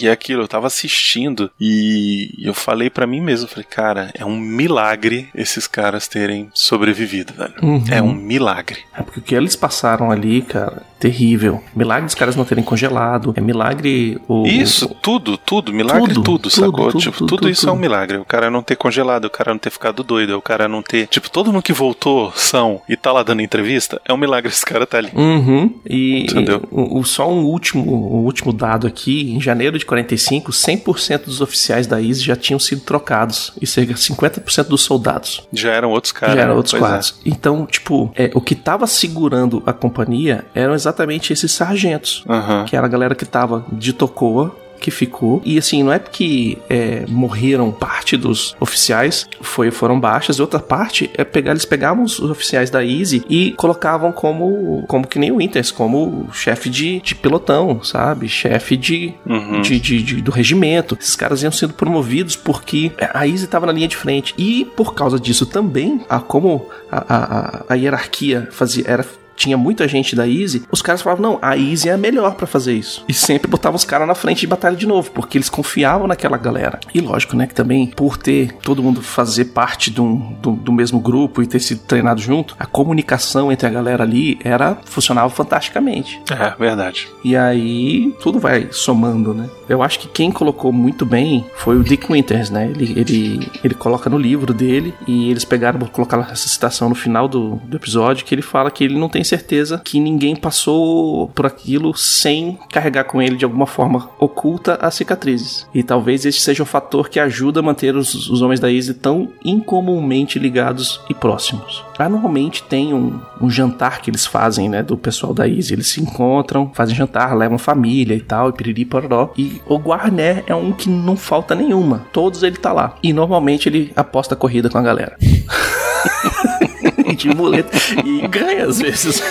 E 0.00 0.08
é 0.08 0.10
aquilo, 0.12 0.42
eu 0.44 0.48
tava 0.48 0.66
assistindo 0.66 1.50
e 1.60 2.30
eu 2.42 2.54
falei 2.54 2.88
pra 2.88 3.06
mim 3.06 3.20
mesmo, 3.20 3.46
falei, 3.48 3.66
cara, 3.68 4.10
é 4.14 4.24
um 4.24 4.38
milagre 4.38 5.28
esses 5.34 5.66
caras 5.66 6.08
terem 6.08 6.48
sobrevivido, 6.54 7.34
velho. 7.34 7.52
Uhum. 7.62 7.84
É 7.90 8.00
um 8.00 8.14
milagre. 8.14 8.78
É 8.96 9.02
porque 9.02 9.18
o 9.20 9.22
que 9.22 9.34
eles 9.34 9.54
passaram 9.56 10.10
ali, 10.10 10.40
cara, 10.40 10.84
terrível. 11.08 11.62
Milagre 11.76 12.06
dos 12.06 12.14
caras 12.14 12.34
não 12.34 12.44
terem 12.46 12.64
congelado. 12.64 13.34
É 13.36 13.40
milagre 13.40 14.18
o. 14.26 14.46
Isso, 14.46 14.88
tudo, 15.02 15.36
tudo, 15.36 15.70
milagre 15.72 16.14
Tudo, 16.14 16.22
tudo, 16.22 16.38
tudo, 16.44 16.50
sacou? 16.50 16.88
tudo, 16.90 16.98
tipo, 17.00 17.26
tudo, 17.26 17.48
isso 17.50 17.68
é 17.68 17.72
um 17.72 17.76
milagre. 17.76 18.16
O 18.16 18.24
cara 18.24 18.50
não 18.50 18.62
ter 18.62 18.76
congelado, 18.76 19.26
o 19.26 19.30
cara 19.30 19.52
não 19.52 19.58
ter 19.58 19.68
ficado 19.70 20.02
doido, 20.02 20.36
o 20.38 20.40
cara 20.42 20.66
não 20.66 20.82
ter. 20.82 21.06
Tipo, 21.08 21.28
todo 21.30 21.52
mundo 21.52 21.62
que 21.62 21.74
voltou 21.74 22.32
são 22.34 22.80
e 22.88 22.96
tá 22.96 23.12
lá 23.12 23.22
dando 23.22 23.42
entrevista, 23.42 24.00
é 24.06 24.12
um 24.14 24.16
milagre 24.16 24.50
esse 24.50 24.64
cara 24.64 24.86
tá 24.86 24.96
ali. 24.96 25.10
Uhum. 25.14 25.74
E 25.86 26.22
Entendeu? 26.22 26.62
o, 26.70 27.00
o- 27.00 27.04
só 27.04 27.30
um 27.30 27.44
último, 27.44 27.84
o 27.84 28.24
último 28.24 28.50
dado 28.52 28.86
aqui, 28.86 29.32
em 29.34 29.40
janeiro 29.40 29.78
de 29.78 29.84
45, 29.84 30.52
100% 30.52 31.24
dos 31.26 31.40
oficiais 31.42 31.86
da 31.86 32.00
ISIS 32.00 32.22
já 32.22 32.34
tinham 32.36 32.58
sido 32.58 32.80
trocados 32.80 33.52
e 33.60 33.66
cerca 33.66 33.92
de 33.92 34.00
50% 34.00 34.68
dos 34.68 34.80
soldados. 34.82 35.46
Já 35.52 35.72
eram 35.72 35.90
outros 35.90 36.12
caras. 36.12 36.34
já 36.34 36.40
eram 36.42 36.56
outros 36.56 36.78
Pois 36.78 37.10
é. 37.10 37.14
Então, 37.26 37.66
tipo, 37.66 38.10
é, 38.16 38.30
o 38.34 38.40
que 38.40 38.54
tava 38.54 38.86
segurando 38.86 39.62
a 39.66 39.72
companhia 39.72 40.44
eram 40.54 40.72
exatamente 40.74 40.93
esses 41.32 41.52
sargentos. 41.52 42.24
Aham. 42.28 42.64
Que 42.64 42.76
era 42.76 42.86
a 42.86 42.88
galera 42.88 43.14
que 43.14 43.24
tava 43.24 43.64
de 43.72 43.92
Tocoa, 43.92 44.54
que 44.80 44.90
ficou. 44.90 45.40
E 45.46 45.56
assim, 45.56 45.82
não 45.82 45.90
é 45.90 45.98
porque 45.98 46.58
é, 46.68 47.06
morreram 47.08 47.72
parte 47.72 48.18
dos 48.18 48.54
oficiais, 48.60 49.26
foi, 49.40 49.70
foram 49.70 49.98
baixas, 49.98 50.36
e 50.36 50.42
outra 50.42 50.60
parte 50.60 51.08
é 51.16 51.24
pegar, 51.24 51.52
eles 51.52 51.64
pegavam 51.64 52.04
os 52.04 52.20
oficiais 52.20 52.68
da 52.68 52.84
Easy 52.84 53.24
e 53.30 53.52
colocavam 53.52 54.12
como, 54.12 54.84
como 54.86 55.06
que 55.06 55.18
nem 55.18 55.32
o 55.32 55.36
Winters, 55.36 55.70
como 55.70 56.28
chefe 56.34 56.68
de, 56.68 57.00
de 57.00 57.14
pelotão, 57.14 57.82
sabe? 57.82 58.28
Chefe 58.28 58.76
de, 58.76 59.14
Uhum. 59.24 59.62
de, 59.62 59.80
de- 59.80 60.02
de- 60.02 60.20
do 60.20 60.30
regimento. 60.30 60.98
Esses 61.00 61.16
caras 61.16 61.42
iam 61.42 61.52
sendo 61.52 61.72
promovidos 61.72 62.36
porque 62.36 62.92
a 63.14 63.26
Easy 63.26 63.44
estava 63.44 63.64
na 63.64 63.72
linha 63.72 63.88
de 63.88 63.96
frente. 63.96 64.34
E 64.36 64.66
por 64.76 64.92
causa 64.92 65.18
disso 65.18 65.46
também, 65.46 66.04
a, 66.10 66.20
como 66.20 66.68
a, 66.92 66.98
a, 66.98 67.16
a- 67.16 67.64
a 67.70 67.74
hierarquia 67.74 68.48
fazia, 68.50 68.84
era 68.86 69.06
tinha 69.36 69.56
muita 69.56 69.86
gente 69.88 70.14
da 70.16 70.26
Easy, 70.28 70.62
os 70.70 70.80
caras 70.82 71.02
falavam, 71.02 71.22
não, 71.32 71.38
a 71.42 71.56
Easy 71.56 71.88
é 71.88 71.92
a 71.92 71.98
melhor 71.98 72.34
pra 72.34 72.46
fazer 72.46 72.74
isso. 72.74 73.04
E 73.08 73.12
sempre 73.14 73.50
botavam 73.50 73.76
os 73.76 73.84
caras 73.84 74.06
na 74.06 74.14
frente 74.14 74.40
de 74.40 74.46
batalha 74.46 74.76
de 74.76 74.86
novo, 74.86 75.10
porque 75.10 75.36
eles 75.38 75.48
confiavam 75.48 76.06
naquela 76.06 76.36
galera. 76.36 76.80
E 76.94 77.00
lógico, 77.00 77.36
né, 77.36 77.46
que 77.46 77.54
também, 77.54 77.86
por 77.86 78.16
ter 78.16 78.52
todo 78.62 78.82
mundo 78.82 79.02
fazer 79.02 79.46
parte 79.46 79.92
um- 80.00 80.34
do, 80.40 80.52
do 80.52 80.72
mesmo 80.72 81.00
grupo 81.00 81.42
e 81.42 81.46
ter 81.46 81.60
sido 81.60 81.80
treinado 81.82 82.20
junto, 82.20 82.54
a 82.58 82.66
comunicação 82.66 83.50
entre 83.50 83.66
a 83.66 83.70
galera 83.70 84.02
ali 84.04 84.38
era 84.44 84.76
funcionava 84.84 85.28
fantasticamente. 85.30 86.20
É, 86.30 86.54
verdade. 86.58 87.08
E 87.24 87.36
aí 87.36 88.12
tudo 88.20 88.38
vai 88.38 88.68
somando, 88.70 89.32
né? 89.34 89.48
Eu 89.68 89.82
acho 89.82 89.98
que 89.98 90.08
quem 90.08 90.30
colocou 90.30 90.72
muito 90.72 91.06
bem 91.06 91.44
foi 91.56 91.76
o 91.76 91.82
Dick 91.82 92.10
Winters, 92.12 92.50
né? 92.50 92.70
Ele, 92.74 92.98
ele, 93.00 93.50
ele 93.62 93.74
coloca 93.74 94.10
no 94.10 94.18
livro 94.18 94.52
dele 94.52 94.94
e 95.06 95.30
eles 95.30 95.44
pegaram, 95.44 95.78
vou 95.78 95.88
colocar 95.88 96.18
essa 96.30 96.48
citação 96.48 96.88
no 96.88 96.94
final 96.94 97.26
do, 97.28 97.56
do 97.64 97.76
episódio, 97.76 98.24
que 98.24 98.34
ele 98.34 98.42
fala 98.42 98.70
que 98.70 98.84
ele 98.84 98.98
não 98.98 99.08
tem 99.08 99.23
certeza 99.24 99.80
que 99.82 99.98
ninguém 99.98 100.36
passou 100.36 101.28
por 101.28 101.46
aquilo 101.46 101.96
sem 101.96 102.58
carregar 102.70 103.04
com 103.04 103.20
ele 103.20 103.36
de 103.36 103.44
alguma 103.44 103.66
forma 103.66 104.10
oculta 104.18 104.78
as 104.80 104.94
cicatrizes. 104.94 105.66
E 105.74 105.82
talvez 105.82 106.24
esse 106.24 106.40
seja 106.40 106.62
o 106.62 106.66
fator 106.66 107.08
que 107.08 107.18
ajuda 107.18 107.60
a 107.60 107.62
manter 107.62 107.96
os, 107.96 108.28
os 108.28 108.42
homens 108.42 108.60
da 108.60 108.70
Easy 108.70 108.94
tão 108.94 109.30
incomumente 109.44 110.38
ligados 110.38 111.00
e 111.08 111.14
próximos. 111.14 111.84
Anualmente 111.98 112.62
tem 112.62 112.92
um, 112.92 113.20
um 113.40 113.48
jantar 113.48 114.00
que 114.00 114.10
eles 114.10 114.26
fazem, 114.26 114.68
né, 114.68 114.82
do 114.82 114.96
pessoal 114.96 115.32
da 115.32 115.48
Easy. 115.48 115.72
Eles 115.72 115.86
se 115.86 116.00
encontram, 116.00 116.70
fazem 116.74 116.94
jantar, 116.94 117.36
levam 117.36 117.58
família 117.58 118.14
e 118.14 118.20
tal, 118.20 118.50
e 118.50 118.52
piriri 118.52 118.84
pororó. 118.84 119.32
E 119.36 119.60
o 119.66 119.78
Guarné 119.78 120.42
é 120.46 120.54
um 120.54 120.72
que 120.72 120.88
não 120.88 121.16
falta 121.16 121.54
nenhuma. 121.54 122.06
Todos 122.12 122.42
ele 122.42 122.56
tá 122.56 122.72
lá. 122.72 122.96
E 123.02 123.12
normalmente 123.12 123.68
ele 123.68 123.92
aposta 123.94 124.36
corrida 124.36 124.68
com 124.68 124.78
a 124.78 124.82
galera. 124.82 125.16
de 127.14 127.34
muleta. 127.34 127.76
E 128.04 128.26
ganha 128.28 128.66
às 128.66 128.78
vezes. 128.80 129.22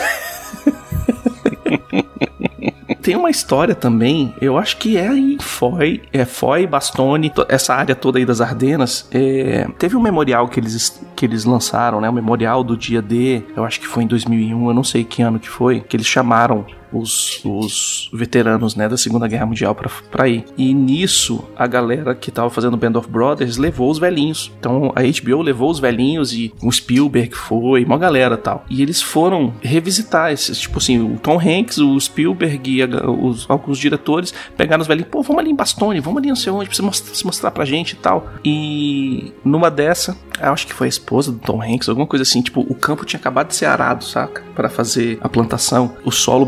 Tem 3.01 3.17
uma 3.17 3.29
história 3.29 3.75
também, 3.75 4.33
eu 4.39 4.57
acho 4.57 4.77
que 4.77 4.95
é 4.97 5.13
em 5.13 5.37
Foy, 5.37 6.01
é 6.13 6.23
Foy, 6.23 6.65
Bastone, 6.65 7.29
to- 7.29 7.45
essa 7.49 7.75
área 7.75 7.93
toda 7.93 8.17
aí 8.17 8.25
das 8.25 8.39
Ardenas. 8.39 9.05
é, 9.11 9.67
teve 9.77 9.97
um 9.97 10.01
memorial 10.01 10.47
que 10.47 10.57
eles, 10.57 11.01
que 11.13 11.25
eles 11.25 11.43
lançaram, 11.43 11.99
né? 11.99 12.09
O 12.09 12.13
memorial 12.13 12.63
do 12.63 12.77
dia 12.77 13.01
D, 13.01 13.43
eu 13.57 13.65
acho 13.65 13.81
que 13.81 13.87
foi 13.87 14.03
em 14.03 14.07
2001, 14.07 14.67
eu 14.69 14.73
não 14.73 14.85
sei 14.85 15.03
que 15.03 15.21
ano 15.21 15.37
que 15.37 15.49
foi, 15.49 15.81
que 15.81 15.97
eles 15.97 16.07
chamaram 16.07 16.65
os, 16.93 17.41
os 17.43 18.09
veteranos 18.13 18.75
né, 18.75 18.87
da 18.87 18.97
Segunda 18.97 19.27
Guerra 19.27 19.45
Mundial 19.45 19.73
pra, 19.75 19.89
pra 20.11 20.27
ir. 20.27 20.45
E 20.57 20.73
nisso, 20.73 21.43
a 21.55 21.65
galera 21.67 22.13
que 22.15 22.31
tava 22.31 22.49
fazendo 22.49 22.77
Band 22.77 22.97
of 22.97 23.09
Brothers 23.09 23.57
levou 23.57 23.89
os 23.89 23.99
velhinhos. 23.99 24.51
Então 24.59 24.91
a 24.95 25.01
HBO 25.01 25.41
levou 25.41 25.69
os 25.69 25.79
velhinhos 25.79 26.33
e 26.33 26.53
o 26.61 26.71
Spielberg 26.71 27.35
foi, 27.35 27.83
uma 27.83 27.97
galera 27.97 28.37
tal. 28.37 28.65
E 28.69 28.81
eles 28.81 29.01
foram 29.01 29.53
revisitar 29.61 30.31
esses, 30.31 30.59
tipo 30.59 30.77
assim, 30.77 30.99
o 31.01 31.17
Tom 31.19 31.39
Hanks, 31.39 31.77
o 31.79 31.99
Spielberg 31.99 32.69
e 32.77 32.81
a- 32.83 33.09
os, 33.09 33.45
alguns 33.49 33.77
diretores 33.77 34.33
pegaram 34.57 34.81
os 34.81 34.87
velhinhos, 34.87 35.09
pô, 35.09 35.21
vamos 35.21 35.39
ali 35.41 35.51
em 35.51 35.55
Bastone, 35.55 35.99
vamos 35.99 36.19
ali 36.19 36.29
não 36.29 36.35
sei 36.35 36.51
onde, 36.51 36.65
precisa 36.67 36.85
mostrar, 36.85 37.13
se 37.15 37.25
mostrar 37.25 37.51
pra 37.51 37.65
gente 37.65 37.91
e 37.91 37.95
tal. 37.95 38.27
E 38.43 39.31
numa 39.43 39.69
dessa, 39.69 40.17
acho 40.39 40.67
que 40.67 40.73
foi 40.73 40.87
a 40.87 40.89
esposa 40.89 41.31
do 41.31 41.39
Tom 41.39 41.61
Hanks, 41.61 41.89
alguma 41.89 42.07
coisa 42.07 42.23
assim, 42.23 42.41
tipo, 42.41 42.61
o 42.61 42.75
campo 42.75 43.05
tinha 43.05 43.19
acabado 43.19 43.47
de 43.47 43.55
ser 43.55 43.65
arado, 43.65 44.03
saca? 44.03 44.43
Pra 44.55 44.69
fazer 44.69 45.17
a 45.21 45.29
plantação, 45.29 45.95
o 46.05 46.11
solo 46.11 46.45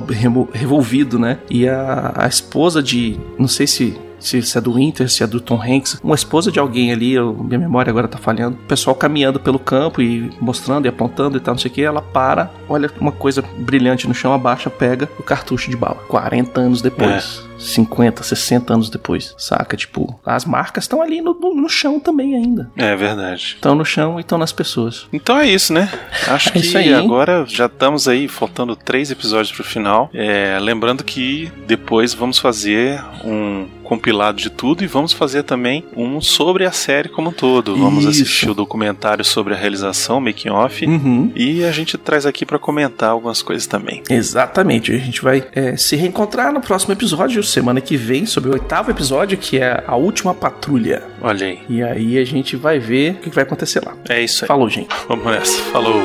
revolvido, 0.54 1.18
né? 1.20 1.38
E 1.50 1.68
a, 1.68 2.14
a 2.16 2.28
esposa 2.28 2.82
de, 2.84 3.18
não 3.38 3.48
sei 3.48 3.68
se 3.68 3.98
se, 4.18 4.42
se 4.42 4.58
é 4.58 4.62
do 4.62 4.74
Winter, 4.74 5.08
se 5.08 5.22
é 5.24 5.28
do 5.28 5.40
Tom 5.40 5.62
Hanks, 5.62 6.00
uma 6.04 6.16
esposa 6.16 6.52
de 6.52 6.58
alguém 6.58 6.92
ali, 6.92 7.14
eu- 7.14 7.32
minha 7.48 7.60
memória 7.60 7.92
agora 7.92 8.08
tá 8.08 8.18
falhando, 8.18 8.56
o 8.56 8.68
pessoal 8.68 8.96
caminhando 8.96 9.40
pelo 9.40 9.60
campo 9.60 10.02
e 10.02 10.32
mostrando 10.42 10.86
e 10.86 10.90
apontando 10.90 11.38
e 11.38 11.40
tal, 11.40 11.54
não 11.54 11.60
sei 11.60 11.70
o 11.70 11.74
que, 11.74 11.84
ela 11.84 12.02
para, 12.02 12.50
olha 12.68 12.90
uma 13.00 13.12
coisa 13.12 13.44
brilhante 13.60 14.08
no 14.08 14.16
chão, 14.16 14.34
abaixa, 14.34 14.68
pega 14.68 15.08
o 15.20 15.22
cartucho 15.22 15.70
de 15.70 15.78
bala. 15.78 15.98
40 16.08 16.60
anos 16.60 16.82
depois. 16.82 17.44
50, 17.66 18.24
60 18.24 18.74
anos 18.74 18.90
depois, 18.90 19.34
saca? 19.38 19.76
Tipo, 19.76 20.20
as 20.26 20.46
marcas 20.46 20.84
estão 20.86 21.02
ali 21.02 21.22
no, 21.22 21.34
no, 21.34 21.70
chão 21.70 22.00
também 22.00 22.36
ainda. 22.36 22.72
É 22.76 22.96
verdade. 22.96 23.56
Estão 23.56 23.76
no 23.76 23.86
chão 23.86 24.18
e 24.18 24.22
estão 24.22 24.38
nas 24.38 24.52
pessoas. 24.52 25.08
Então 25.12 25.38
é 25.38 25.48
isso, 25.48 25.74
né? 25.74 25.92
Acho 26.28 26.50
É 26.50 26.52
que 26.54 26.60
isso 26.60 26.78
aí. 26.78 26.94
agora 26.94 27.46
já 27.48 27.66
estamos 27.66 28.08
aí, 28.08 28.28
faltando 28.28 28.76
três 28.76 29.12
episódios 29.12 29.52
pro 29.52 29.64
final. 29.64 30.10
É, 30.14 30.58
lembrando 30.60 31.04
que 31.04 31.52
depois 31.68 32.14
vamos 32.14 32.38
fazer 32.38 33.04
um 33.24 33.68
compilado 33.86 34.38
de 34.38 34.50
tudo 34.50 34.84
e 34.84 34.88
vamos 34.88 35.14
fazer 35.14 35.44
também 35.44 35.86
um 35.96 36.20
sobre 36.20 36.66
a 36.66 36.72
série 36.72 37.08
como 37.08 37.30
um 37.30 37.32
todo. 37.32 37.78
Vamos 37.78 38.04
Isso. 38.04 38.10
assistir 38.10 38.50
o 38.50 38.54
documentário 38.54 39.24
sobre 39.24 39.54
a 39.54 39.58
realização, 39.58 40.20
making 40.20 40.50
off. 40.50 40.86
Uhum. 40.86 41.32
E 41.36 41.64
a 41.64 41.72
gente 41.72 41.98
traz 41.98 42.26
aqui 42.26 42.46
pra 42.46 42.60
comentar 42.60 43.12
algumas 43.12 43.42
coisas 43.42 43.68
também. 43.68 44.04
Exatamente. 44.10 44.92
A 44.92 44.98
gente 44.98 45.22
vai 45.22 45.48
é, 45.54 45.78
se 45.78 45.96
reencontrar 45.96 46.52
no 46.52 46.60
próximo 46.60 46.94
episódio 46.94 47.42
semana 47.56 47.82
que 47.82 47.98
vem, 47.98 48.26
sobre 48.26 48.50
o 48.50 48.54
oitavo 48.54 48.92
episódio, 48.92 49.38
que 49.38 49.58
é 49.58 49.84
a 49.88 49.96
última 49.96 50.34
patrulha. 50.34 51.02
Olha 51.22 51.48
aí. 51.48 51.60
E 51.70 51.82
aí 51.82 52.18
a 52.18 52.26
gente 52.26 52.56
vai 52.56 52.80
ver 52.80 53.14
o 53.14 53.16
que 53.16 53.30
vai 53.30 53.44
acontecer 53.44 53.84
lá. 53.84 53.96
É 54.10 54.22
isso 54.22 54.44
aí. 54.44 54.48
Falou, 54.48 54.70
gente. 54.70 54.90
Vamos 55.08 55.26
nessa. 55.26 55.62
Falou. 55.72 56.04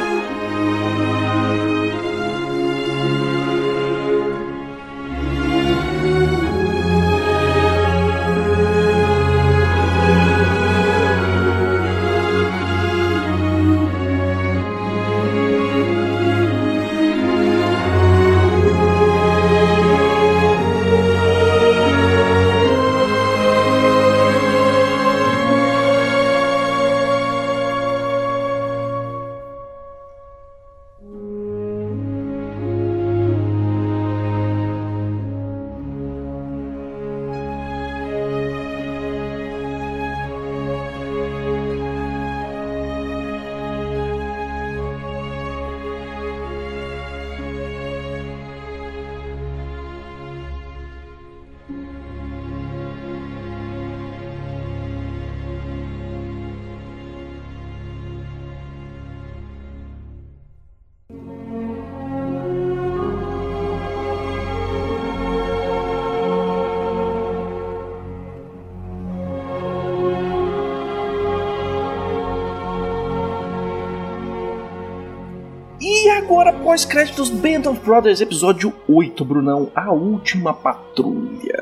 Pós-créditos 76.84 77.28
Band 77.28 77.68
of 77.70 77.78
Brothers, 77.84 78.23
episódio 78.23 78.73
8, 78.89 79.23
Brunão, 79.23 79.70
a 79.75 79.92
última 79.92 80.55
patrulha. 80.55 81.60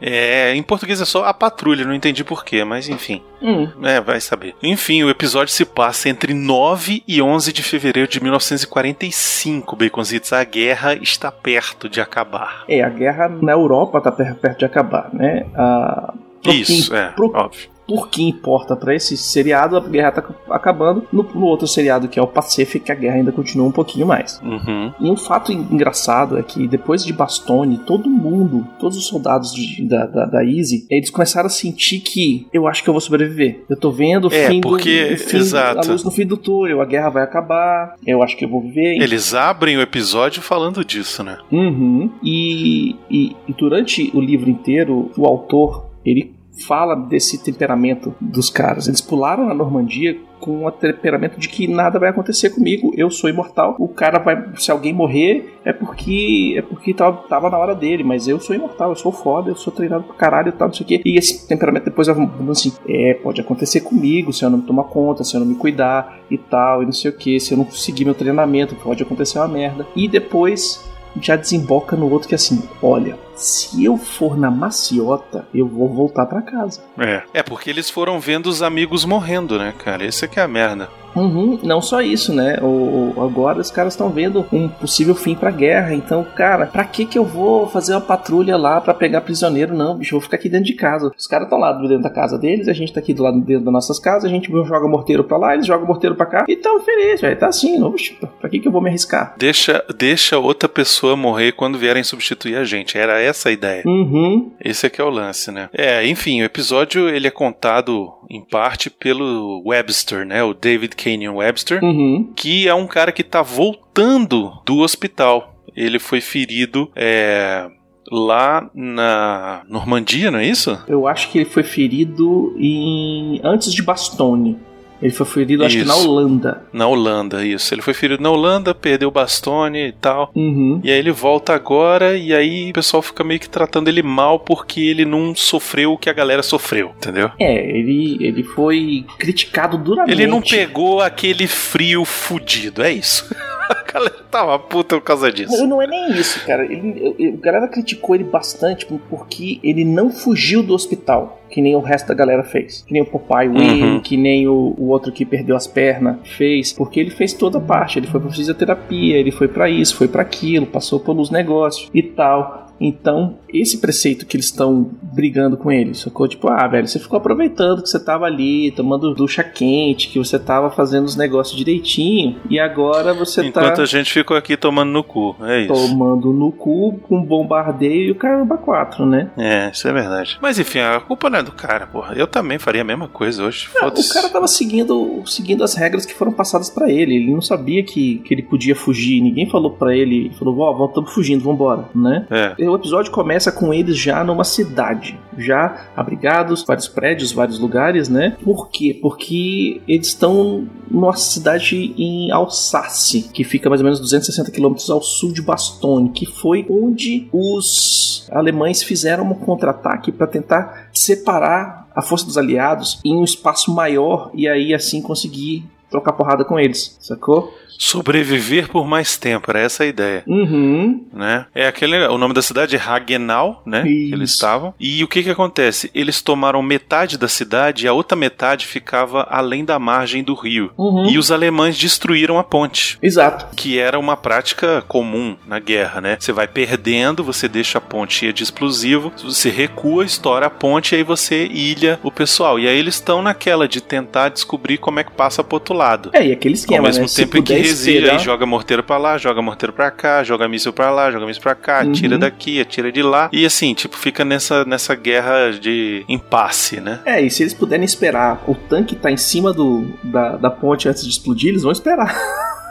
É, 0.00 0.52
em 0.56 0.62
português 0.62 1.00
é 1.00 1.04
só 1.04 1.24
a 1.24 1.32
patrulha, 1.34 1.84
não 1.84 1.94
entendi 1.94 2.24
porquê, 2.24 2.64
mas 2.64 2.88
enfim. 2.88 3.22
Hum, 3.40 3.68
É, 3.84 4.00
vai 4.00 4.20
saber. 4.20 4.56
Enfim, 4.60 5.04
o 5.04 5.10
episódio 5.10 5.52
se 5.54 5.64
passa 5.64 6.08
entre 6.08 6.34
9 6.34 7.02
e 7.06 7.22
11 7.22 7.52
de 7.52 7.62
fevereiro 7.62 8.08
de 8.10 8.20
1945, 8.20 9.76
Baconzitos. 9.76 10.32
A 10.32 10.42
guerra 10.42 10.94
está 10.94 11.30
perto 11.30 11.88
de 11.88 12.00
acabar. 12.00 12.64
é, 12.68 12.82
a 12.82 12.88
guerra 12.88 13.28
na 13.28 13.52
Europa 13.52 14.00
tá 14.00 14.10
per- 14.10 14.34
perto 14.34 14.58
de 14.58 14.64
acabar, 14.64 15.10
né? 15.12 15.46
Ah, 15.56 16.12
Isso, 16.44 16.92
é, 16.94 17.08
pro- 17.10 17.32
óbvio. 17.36 17.68
Por 17.88 18.08
que 18.10 18.22
importa 18.22 18.76
pra 18.76 18.94
esse 18.94 19.16
seriado, 19.16 19.76
a 19.76 19.80
guerra 19.80 20.12
tá 20.12 20.24
acabando. 20.50 21.04
No, 21.10 21.22
no 21.34 21.46
outro 21.46 21.66
seriado, 21.66 22.06
que 22.06 22.18
é 22.18 22.22
o 22.22 22.26
Pacific, 22.26 22.92
a 22.92 22.94
guerra 22.94 23.16
ainda 23.16 23.32
continua 23.32 23.66
um 23.66 23.72
pouquinho 23.72 24.06
mais. 24.06 24.38
Uhum. 24.42 24.92
E 25.00 25.10
um 25.10 25.16
fato 25.16 25.50
engraçado 25.50 26.36
é 26.38 26.42
que 26.42 26.68
depois 26.68 27.02
de 27.04 27.12
Bastone, 27.14 27.78
todo 27.78 28.10
mundo, 28.10 28.66
todos 28.78 28.98
os 28.98 29.06
soldados 29.06 29.52
de- 29.54 29.82
da, 29.88 30.04
da, 30.06 30.26
da 30.26 30.44
Easy, 30.44 30.86
eles 30.90 31.08
começaram 31.08 31.46
a 31.46 31.50
sentir 31.50 32.00
que 32.00 32.46
eu 32.52 32.66
acho 32.66 32.82
que 32.84 32.90
eu 32.90 32.94
vou 32.94 33.00
sobreviver. 33.00 33.64
Eu 33.70 33.76
tô 33.76 33.90
vendo 33.90 34.28
o 34.28 34.34
É, 34.34 34.48
fim 34.48 34.60
porque- 34.60 35.06
do 35.06 35.14
o 35.14 35.18
fim, 35.18 35.36
exato. 35.38 35.80
a 35.88 35.90
luz 35.90 36.04
no 36.04 36.10
fim 36.10 36.26
do 36.26 36.36
túnel, 36.36 36.82
a 36.82 36.84
guerra 36.84 37.08
vai 37.08 37.22
acabar, 37.22 37.94
eu 38.06 38.22
acho 38.22 38.36
que 38.36 38.44
eu 38.44 38.48
vou 38.50 38.60
viver. 38.60 39.00
Eles 39.00 39.32
abrem 39.32 39.76
o 39.76 39.80
episódio 39.80 40.42
falando 40.42 40.84
disso, 40.84 41.22
né? 41.22 41.38
Uhum. 41.50 42.10
E, 42.22 42.96
e, 43.10 43.36
e 43.48 43.52
durante 43.56 44.10
o 44.14 44.20
livro 44.20 44.50
inteiro, 44.50 45.10
o 45.16 45.24
autor, 45.26 45.86
ele 46.04 46.34
fala 46.66 46.94
desse 46.94 47.42
temperamento 47.42 48.14
dos 48.20 48.50
caras. 48.50 48.88
Eles 48.88 49.00
pularam 49.00 49.46
na 49.46 49.54
Normandia 49.54 50.18
com 50.40 50.64
o 50.64 50.70
temperamento 50.70 51.38
de 51.38 51.48
que 51.48 51.66
nada 51.66 51.98
vai 51.98 52.10
acontecer 52.10 52.50
comigo, 52.50 52.92
eu 52.96 53.10
sou 53.10 53.28
imortal. 53.28 53.76
O 53.78 53.88
cara 53.88 54.18
vai, 54.18 54.50
se 54.56 54.70
alguém 54.70 54.92
morrer, 54.92 55.58
é 55.64 55.72
porque 55.72 56.54
é 56.56 56.62
porque 56.62 56.94
tava, 56.94 57.16
tava 57.28 57.50
na 57.50 57.58
hora 57.58 57.74
dele, 57.74 58.04
mas 58.04 58.28
eu 58.28 58.38
sou 58.38 58.54
imortal, 58.54 58.90
eu 58.90 58.96
sou 58.96 59.12
foda, 59.12 59.50
eu 59.50 59.56
sou 59.56 59.72
treinado 59.72 60.04
pra 60.04 60.14
caralho 60.14 60.48
e 60.48 60.52
tal, 60.52 60.68
não 60.68 60.74
sei 60.74 60.84
o 60.84 60.88
quê. 60.88 61.02
E 61.04 61.18
esse 61.18 61.46
temperamento 61.46 61.84
depois 61.84 62.08
assim, 62.08 62.72
é, 62.88 63.14
pode 63.14 63.40
acontecer 63.40 63.80
comigo, 63.80 64.32
se 64.32 64.44
eu 64.44 64.50
não 64.50 64.60
tomar 64.60 64.84
conta, 64.84 65.24
se 65.24 65.34
eu 65.34 65.40
não 65.40 65.46
me 65.46 65.54
cuidar 65.54 66.20
e 66.30 66.38
tal, 66.38 66.82
e 66.82 66.86
não 66.86 66.92
sei 66.92 67.10
o 67.10 67.14
que, 67.14 67.40
se 67.40 67.52
eu 67.52 67.58
não 67.58 67.70
seguir 67.70 68.04
meu 68.04 68.14
treinamento, 68.14 68.74
pode 68.76 69.02
acontecer 69.02 69.38
uma 69.38 69.48
merda. 69.48 69.86
E 69.96 70.06
depois 70.08 70.88
já 71.20 71.36
desemboca 71.36 71.96
no 71.96 72.10
outro 72.10 72.28
que 72.28 72.34
é 72.34 72.36
assim, 72.36 72.62
olha, 72.82 73.18
se 73.38 73.84
eu 73.84 73.96
for 73.96 74.36
na 74.36 74.50
maciota, 74.50 75.46
eu 75.54 75.66
vou 75.66 75.88
voltar 75.88 76.26
pra 76.26 76.42
casa. 76.42 76.80
É. 76.98 77.22
É 77.34 77.42
porque 77.42 77.70
eles 77.70 77.88
foram 77.90 78.18
vendo 78.20 78.46
os 78.48 78.62
amigos 78.62 79.04
morrendo, 79.04 79.58
né, 79.58 79.72
cara? 79.84 80.04
Esse 80.04 80.24
é 80.24 80.28
que 80.28 80.38
é 80.38 80.42
a 80.42 80.48
merda. 80.48 80.88
Uhum, 81.16 81.58
não 81.64 81.80
só 81.80 82.00
isso, 82.02 82.32
né? 82.34 82.58
O, 82.60 83.14
o- 83.16 83.24
agora 83.24 83.58
os 83.60 83.70
caras 83.70 83.94
estão 83.94 84.10
vendo 84.10 84.46
um 84.52 84.68
possível 84.68 85.14
fim 85.14 85.34
pra 85.34 85.50
guerra. 85.50 85.94
Então, 85.94 86.22
cara, 86.22 86.66
pra 86.66 86.84
que 86.84 87.06
que 87.06 87.18
eu 87.18 87.24
vou 87.24 87.66
fazer 87.66 87.92
uma 87.94 88.00
patrulha 88.00 88.56
lá 88.56 88.80
pra 88.80 88.92
pegar 88.94 89.22
prisioneiro? 89.22 89.74
Não, 89.74 89.96
bicho, 89.96 90.14
eu 90.14 90.20
vou 90.20 90.24
ficar 90.24 90.36
aqui 90.36 90.48
dentro 90.48 90.66
de 90.66 90.74
casa. 90.74 91.10
Os 91.18 91.26
caras 91.26 91.46
estão 91.46 91.58
lá 91.58 91.72
dentro 91.72 92.02
da 92.02 92.10
casa 92.10 92.38
deles, 92.38 92.68
a 92.68 92.72
gente 92.72 92.92
tá 92.92 93.00
aqui 93.00 93.14
do 93.14 93.22
lado 93.22 93.40
dentro 93.40 93.64
das 93.64 93.72
nossas 93.72 93.98
casas, 93.98 94.26
a 94.26 94.28
gente 94.28 94.48
joga 94.52 94.86
morteiro 94.86 95.24
pra 95.24 95.38
lá, 95.38 95.54
eles 95.54 95.66
jogam 95.66 95.86
morteiro 95.88 96.14
pra 96.14 96.26
cá 96.26 96.44
e 96.46 96.54
tão 96.56 96.78
feliz, 96.80 97.20
velho. 97.20 97.36
Tá 97.38 97.48
assim, 97.48 97.78
não, 97.78 97.90
bicho, 97.90 98.14
pra 98.38 98.48
que 98.48 98.60
que 98.60 98.68
eu 98.68 98.72
vou 98.72 98.82
me 98.82 98.90
arriscar? 98.90 99.34
Deixa, 99.38 99.82
deixa 99.96 100.38
outra 100.38 100.68
pessoa 100.68 101.16
morrer 101.16 101.52
quando 101.52 101.78
vierem 101.78 102.04
substituir 102.04 102.54
a 102.56 102.64
gente. 102.64 102.96
Era 102.98 103.20
essa 103.28 103.48
a 103.48 103.52
ideia. 103.52 103.82
Uhum, 103.86 104.52
Esse 104.62 104.86
é 104.86 104.90
que 104.90 105.00
é 105.00 105.04
o 105.04 105.10
lance, 105.10 105.50
né? 105.50 105.68
É, 105.72 106.06
enfim, 106.06 106.40
o 106.42 106.44
episódio 106.44 107.08
ele 107.08 107.26
é 107.26 107.30
contado 107.30 108.12
em 108.28 108.42
parte 108.42 108.90
pelo 108.90 109.62
Webster, 109.66 110.26
né? 110.26 110.42
O 110.42 110.54
David 110.54 110.96
Kenyon 110.96 111.36
Webster, 111.36 111.82
uhum. 111.82 112.32
que 112.34 112.68
é 112.68 112.74
um 112.74 112.86
cara 112.86 113.12
que 113.12 113.22
tá 113.22 113.42
voltando 113.42 114.52
do 114.64 114.78
hospital. 114.78 115.54
Ele 115.76 115.98
foi 115.98 116.20
ferido 116.20 116.90
é, 116.96 117.68
lá 118.10 118.68
na 118.74 119.62
Normandia, 119.68 120.30
não 120.30 120.38
é 120.38 120.46
isso? 120.46 120.78
Eu 120.88 121.06
acho 121.06 121.30
que 121.30 121.38
ele 121.38 121.44
foi 121.44 121.62
ferido 121.62 122.54
em 122.58 123.40
antes 123.44 123.72
de 123.72 123.82
Bastone. 123.82 124.58
Ele 125.00 125.12
foi 125.12 125.26
ferido, 125.26 125.64
acho 125.64 125.78
que 125.78 125.84
na 125.84 125.94
Isso. 125.94 126.10
Holanda. 126.10 126.62
Na 126.72 126.86
Holanda, 126.86 127.44
isso. 127.44 127.72
Ele 127.72 127.82
foi 127.82 127.94
ferido 127.94 128.22
na 128.22 128.30
Holanda, 128.30 128.74
perdeu 128.74 129.08
o 129.08 129.12
bastone 129.12 129.88
e 129.88 129.92
tal. 129.92 130.30
Uhum. 130.34 130.80
E 130.82 130.90
aí 130.90 130.98
ele 130.98 131.12
volta 131.12 131.54
agora 131.54 132.16
e 132.16 132.34
aí 132.34 132.70
o 132.70 132.72
pessoal 132.72 133.02
fica 133.02 133.22
meio 133.22 133.38
que 133.38 133.48
tratando 133.48 133.88
ele 133.88 134.02
mal 134.02 134.40
porque 134.40 134.80
ele 134.80 135.04
não 135.04 135.34
sofreu 135.34 135.92
o 135.92 135.98
que 135.98 136.10
a 136.10 136.12
galera 136.12 136.42
sofreu, 136.42 136.92
entendeu? 136.96 137.30
É, 137.38 137.70
ele, 137.70 138.18
ele 138.20 138.42
foi 138.42 139.04
criticado 139.18 139.78
duramente. 139.78 140.12
Ele 140.12 140.26
não 140.26 140.42
pegou 140.42 141.00
aquele 141.00 141.46
frio 141.46 142.04
fudido, 142.04 142.82
é 142.82 142.92
isso. 142.92 143.28
A 143.68 143.92
galera 143.92 144.14
tava 144.30 144.58
puta 144.58 144.96
por 144.96 145.02
causa 145.02 145.30
disso. 145.32 145.56
Não, 145.58 145.66
não 145.66 145.82
é 145.82 145.86
nem 145.86 146.12
isso, 146.12 146.44
cara. 146.46 146.64
Ele, 146.64 147.14
ele- 147.18 147.34
a 147.40 147.44
galera 147.44 147.68
criticou 147.68 148.14
ele 148.14 148.24
bastante 148.24 148.86
porque 148.86 149.58
ele 149.62 149.84
não 149.84 150.10
fugiu 150.10 150.62
do 150.62 150.74
hospital, 150.74 151.40
que 151.50 151.60
nem 151.60 151.74
o 151.76 151.80
resto 151.80 152.08
da 152.08 152.14
galera 152.14 152.44
fez. 152.44 152.82
Que 152.86 152.92
nem 152.92 153.02
o 153.02 153.06
Popeye 153.06 153.48
Will, 153.48 153.84
Uhum. 153.84 154.00
que 154.00 154.16
nem 154.16 154.46
o, 154.48 154.74
o 154.78 154.88
outro 154.88 155.10
que 155.12 155.24
perdeu 155.24 155.56
as 155.56 155.66
pernas 155.66 156.16
fez. 156.36 156.72
Porque 156.72 156.98
ele 157.00 157.10
fez 157.10 157.32
toda 157.32 157.58
a 157.58 157.60
parte. 157.60 157.98
Ele 157.98 158.06
foi 158.06 158.20
pra 158.20 158.30
fisioterapia, 158.30 159.16
ele 159.16 159.30
foi 159.30 159.48
pra 159.48 159.68
isso, 159.68 159.96
foi 159.96 160.08
pra 160.08 160.22
aquilo, 160.22 160.66
passou 160.66 161.00
pelos 161.00 161.30
negócios 161.30 161.90
e 161.92 162.02
tal. 162.02 162.67
Então, 162.80 163.38
esse 163.52 163.78
preceito 163.78 164.26
que 164.26 164.36
eles 164.36 164.46
estão 164.46 164.90
brigando 165.02 165.56
com 165.56 165.70
ele, 165.70 165.94
sacou? 165.94 166.28
Tipo, 166.28 166.48
ah, 166.48 166.66
velho, 166.66 166.86
você 166.86 166.98
ficou 166.98 167.16
aproveitando 167.16 167.82
que 167.82 167.88
você 167.88 168.02
tava 168.02 168.26
ali, 168.26 168.70
tomando 168.72 169.14
ducha 169.14 169.42
quente, 169.42 170.08
que 170.08 170.18
você 170.18 170.38
tava 170.38 170.70
fazendo 170.70 171.04
os 171.04 171.16
negócios 171.16 171.56
direitinho, 171.56 172.36
e 172.48 172.58
agora 172.58 173.12
você 173.12 173.50
tá 173.50 173.60
Enquanto 173.62 173.82
a 173.82 173.86
gente 173.86 174.12
ficou 174.12 174.36
aqui 174.36 174.56
tomando 174.56 174.90
no 174.90 175.02
cu, 175.02 175.34
é 175.42 175.62
isso. 175.62 175.72
tomando 175.72 176.32
no 176.32 176.52
cu 176.52 176.98
com 177.02 177.22
bombardeio 177.22 178.08
e 178.08 178.10
o 178.10 178.14
caramba 178.14 178.56
4, 178.56 179.06
né? 179.06 179.30
É, 179.36 179.70
isso 179.70 179.88
é 179.88 179.92
verdade. 179.92 180.38
Mas 180.40 180.58
enfim, 180.58 180.78
a 180.78 181.00
culpa 181.00 181.28
não 181.30 181.38
é 181.38 181.42
do 181.42 181.52
cara, 181.52 181.86
porra. 181.86 182.14
Eu 182.14 182.26
também 182.26 182.58
faria 182.58 182.82
a 182.82 182.84
mesma 182.84 183.08
coisa 183.08 183.44
hoje. 183.44 183.66
Foda-se. 183.68 184.10
o 184.10 184.14
cara 184.14 184.28
tava 184.28 184.46
seguindo, 184.46 185.22
seguindo 185.26 185.64
as 185.64 185.74
regras 185.74 186.06
que 186.06 186.14
foram 186.14 186.32
passadas 186.32 186.70
pra 186.70 186.90
ele. 186.90 187.16
Ele 187.16 187.32
não 187.32 187.40
sabia 187.40 187.82
que, 187.82 188.18
que 188.18 188.34
ele 188.34 188.42
podia 188.42 188.76
fugir. 188.76 189.20
Ninguém 189.20 189.48
falou 189.48 189.72
pra 189.72 189.96
ele, 189.96 190.30
falou, 190.38 190.58
ó, 190.58 190.76
oh, 190.76 190.86
estamos 190.86 191.12
fugindo, 191.12 191.42
vambora, 191.42 191.88
né? 191.94 192.26
É. 192.30 192.54
o 192.68 192.76
episódio 192.76 193.10
começa 193.10 193.50
com 193.50 193.72
eles 193.72 193.96
já 193.96 194.22
numa 194.22 194.44
cidade, 194.44 195.18
já 195.36 195.88
abrigados, 195.96 196.64
vários 196.64 196.88
prédios, 196.88 197.32
vários 197.32 197.58
lugares, 197.58 198.08
né? 198.08 198.36
Por 198.42 198.68
quê? 198.68 198.98
Porque 199.00 199.80
eles 199.86 200.08
estão 200.08 200.66
numa 200.90 201.16
cidade 201.16 201.94
em 201.96 202.30
Alsácia, 202.30 203.22
que 203.32 203.44
fica 203.44 203.68
mais 203.68 203.80
ou 203.80 203.84
menos 203.84 204.00
260 204.00 204.50
quilômetros 204.50 204.90
ao 204.90 205.02
sul 205.02 205.32
de 205.32 205.42
Bastogne, 205.42 206.10
que 206.10 206.26
foi 206.26 206.66
onde 206.68 207.28
os 207.32 208.28
alemães 208.32 208.82
fizeram 208.82 209.24
um 209.24 209.34
contra-ataque 209.34 210.12
para 210.12 210.26
tentar 210.26 210.88
separar 210.92 211.88
a 211.94 212.02
força 212.02 212.24
dos 212.24 212.38
aliados 212.38 213.00
em 213.04 213.16
um 213.16 213.24
espaço 213.24 213.74
maior 213.74 214.30
e 214.34 214.48
aí 214.48 214.72
assim 214.72 215.02
conseguir 215.02 215.64
trocar 215.90 216.12
porrada 216.12 216.44
com 216.44 216.58
eles, 216.58 216.96
sacou? 217.00 217.52
Sobreviver 217.78 218.68
por 218.68 218.86
mais 218.86 219.16
tempo, 219.16 219.50
era 219.50 219.60
essa 219.60 219.84
a 219.84 219.86
ideia. 219.86 220.24
Uhum. 220.26 221.06
Né? 221.12 221.46
É 221.54 221.68
aquele, 221.68 221.96
o 222.08 222.18
nome 222.18 222.34
da 222.34 222.42
cidade 222.42 222.74
é 222.74 222.78
Hagenau, 222.78 223.62
né? 223.64 223.82
Que 223.82 224.12
eles 224.12 224.30
Isso. 224.30 224.34
estavam. 224.34 224.74
E 224.80 225.04
o 225.04 225.08
que 225.08 225.22
que 225.22 225.30
acontece? 225.30 225.88
Eles 225.94 226.20
tomaram 226.20 226.60
metade 226.60 227.16
da 227.16 227.28
cidade 227.28 227.84
e 227.84 227.88
a 227.88 227.92
outra 227.92 228.16
metade 228.16 228.66
ficava 228.66 229.26
além 229.30 229.64
da 229.64 229.78
margem 229.78 230.24
do 230.24 230.34
rio. 230.34 230.72
Uhum. 230.76 231.08
E 231.08 231.18
os 231.18 231.30
alemães 231.30 231.78
destruíram 231.78 232.36
a 232.38 232.44
ponte. 232.44 232.98
Exato. 233.00 233.54
Que 233.54 233.78
era 233.78 233.98
uma 233.98 234.16
prática 234.16 234.82
comum 234.88 235.36
na 235.46 235.60
guerra, 235.60 236.00
né? 236.00 236.16
Você 236.18 236.32
vai 236.32 236.48
perdendo, 236.48 237.22
você 237.22 237.48
deixa 237.48 237.78
a 237.78 237.80
ponte 237.80 238.14
cheia 238.14 238.32
de 238.32 238.42
explosivo, 238.42 239.12
você 239.22 239.50
recua, 239.50 240.04
estoura 240.04 240.46
a 240.46 240.50
ponte 240.50 240.94
e 240.94 240.96
aí 240.96 241.04
você 241.04 241.46
ilha 241.46 242.00
o 242.02 242.10
pessoal. 242.10 242.58
E 242.58 242.66
aí 242.66 242.76
eles 242.76 242.94
estão 242.94 243.22
naquela 243.22 243.68
de 243.68 243.80
tentar 243.80 244.30
descobrir 244.30 244.78
como 244.78 244.98
é 244.98 245.04
que 245.04 245.12
passa 245.12 245.44
pro 245.44 245.56
outro 245.56 245.74
lado. 245.74 246.10
É, 246.12 246.26
e 246.26 246.32
aquele 246.32 246.54
esquema, 246.54 246.80
Ao 246.80 246.84
mesmo 246.86 247.04
né? 247.04 247.08
Tempo 247.14 247.38
em 247.38 247.42
que 247.42 247.67
esperar- 247.72 248.12
aí 248.12 248.18
joga 248.18 248.46
morteiro 248.46 248.82
pra 248.82 248.96
lá, 248.98 249.18
joga 249.18 249.40
morteiro 249.42 249.72
pra 249.72 249.90
cá, 249.90 250.22
joga 250.22 250.48
míssil 250.48 250.72
pra 250.72 250.90
lá, 250.90 251.10
joga 251.10 251.26
míssil 251.26 251.42
pra 251.42 251.54
cá, 251.54 251.82
Uhum. 251.84 251.90
atira 251.90 252.18
daqui, 252.18 252.60
atira 252.60 252.90
de 252.92 253.02
lá. 253.02 253.28
E 253.32 253.44
assim, 253.46 253.74
tipo, 253.74 253.96
fica 253.96 254.24
nessa, 254.24 254.64
nessa 254.64 254.94
guerra 254.94 255.52
de 255.52 256.04
impasse, 256.08 256.80
né? 256.80 257.00
É, 257.04 257.20
e 257.20 257.30
se 257.30 257.42
eles 257.42 257.54
puderem 257.54 257.84
esperar 257.84 258.42
o 258.46 258.54
tanque 258.54 258.94
tá 258.96 259.10
em 259.10 259.16
cima 259.16 259.52
do, 259.52 259.86
da, 260.02 260.36
da 260.36 260.50
ponte 260.50 260.88
antes 260.88 261.02
de 261.04 261.10
explodir, 261.10 261.50
eles 261.50 261.62
vão 261.62 261.72
esperar. 261.72 262.14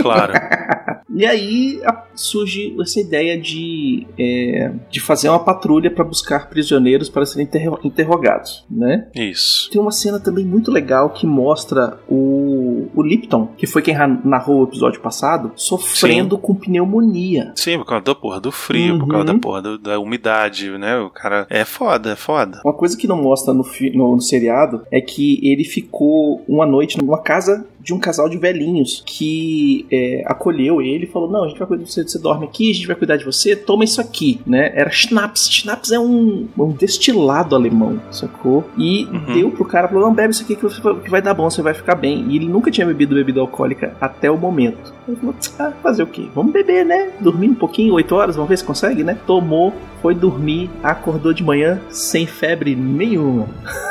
Claro. 0.00 0.32
E 1.10 1.24
aí 1.26 1.80
surge 2.14 2.76
essa 2.80 3.00
ideia 3.00 3.36
de, 3.40 4.06
é, 4.16 4.70
de 4.90 5.00
fazer 5.00 5.28
uma 5.28 5.38
patrulha 5.42 5.90
para 5.90 6.04
buscar 6.04 6.48
prisioneiros 6.48 7.08
para 7.08 7.24
serem 7.26 7.44
interro- 7.46 7.80
interrogados, 7.82 8.64
né? 8.70 9.08
Isso. 9.16 9.68
Tem 9.70 9.80
uma 9.80 9.90
cena 9.90 10.20
também 10.20 10.44
muito 10.44 10.70
legal 10.70 11.10
que 11.10 11.26
mostra 11.26 11.98
o, 12.06 12.88
o 12.94 13.02
Lipton, 13.02 13.48
que 13.56 13.66
foi 13.66 13.82
quem 13.82 13.96
narrou 14.22 14.60
o 14.60 14.64
episódio 14.64 15.00
passado, 15.00 15.50
sofrendo 15.56 16.36
com 16.38 16.54
pneumonia. 16.54 17.52
Sim, 17.56 17.78
por 17.78 17.86
causa 17.86 18.04
da 18.04 18.14
porra 18.14 18.40
do 18.40 18.52
frio, 18.52 18.98
por 18.98 19.04
Uhum. 19.04 19.08
causa 19.08 19.24
da 19.24 19.38
porra 19.38 19.62
do- 19.62 19.78
da 19.78 19.98
umidade, 19.98 20.70
né? 20.78 20.98
O 20.98 21.10
cara. 21.10 21.46
É 21.50 21.64
foda, 21.64 22.12
é 22.12 22.16
foda. 22.16 22.60
Uma 22.64 22.74
coisa 22.74 22.96
que 22.96 23.08
não 23.08 23.20
mostra 23.20 23.52
no, 23.54 23.64
no- 23.94 24.14
no 24.14 24.20
seriado 24.20 24.82
é 24.92 25.00
que 25.00 25.40
ele 25.42 25.64
ficou 25.64 26.44
uma 26.46 26.66
noite 26.66 26.98
numa 26.98 27.20
casa 27.20 27.66
de 27.80 27.94
um 27.94 27.98
casal 27.98 28.28
de 28.28 28.36
velhinhos 28.36 29.02
que 29.06 29.86
é, 29.90 30.22
acolheu 30.26 30.82
ele 30.82 31.04
e 31.04 31.06
falou: 31.06 31.30
Não, 31.30 31.44
a 31.44 31.48
gente 31.48 31.58
vai 31.58 31.68
cuidar 31.68 31.84
de 31.84 31.90
você, 31.92 32.02
você 32.02 32.18
dorme 32.18 32.44
aqui, 32.46 32.70
a 32.70 32.74
gente 32.74 32.86
vai 32.86 32.96
cuidar 32.96 33.16
de 33.16 33.24
você, 33.24 33.54
toma 33.54 33.84
isso 33.84 34.00
aqui, 34.00 34.40
né? 34.46 34.72
Era 34.74 34.90
Schnaps. 34.90 35.48
Schnaps 35.50 35.92
é 35.92 35.98
um, 35.98 36.48
um 36.58 36.70
destilado 36.72 37.54
alemão, 37.54 38.00
sacou? 38.10 38.64
E 38.76 39.04
Uhum. 39.06 39.34
deu 39.34 39.50
pro 39.50 39.64
cara, 39.64 39.88
falou: 39.88 40.02
Não, 40.04 40.14
bebe 40.14 40.32
isso 40.34 40.42
aqui 40.42 40.56
que, 40.56 40.62
você 40.62 40.80
vai- 40.80 40.94
que 41.00 41.10
vai 41.10 41.22
dar 41.22 41.34
bom, 41.34 41.48
você 41.48 41.62
vai 41.62 41.72
ficar 41.74 41.94
bem. 41.94 42.26
E 42.28 42.36
ele 42.36 42.46
nunca 42.46 42.70
tinha 42.70 42.86
bebido 42.86 43.14
bebida 43.14 43.40
alcoólica 43.40 43.96
até 44.00 44.30
o 44.30 44.36
momento. 44.36 44.92
Ele 45.06 45.16
falou: 45.16 45.34
ah, 45.58 45.72
fazer 45.82 46.02
o 46.02 46.06
quê? 46.06 46.26
Vamos 46.34 46.52
beber, 46.52 46.84
né? 46.84 47.12
Dormir 47.20 47.48
um 47.48 47.54
pouquinho, 47.54 47.94
8 47.94 48.14
horas, 48.14 48.34
vamos 48.36 48.48
ver 48.48 48.58
se 48.58 48.64
consegue, 48.64 49.04
né? 49.04 49.16
Tomou, 49.26 49.72
foi 50.02 50.14
dormir, 50.14 50.68
acordou 50.82 51.32
de 51.32 51.42
manhã 51.44 51.80
sem 51.90 52.26
febre 52.26 52.74
nenhuma. 52.74 53.46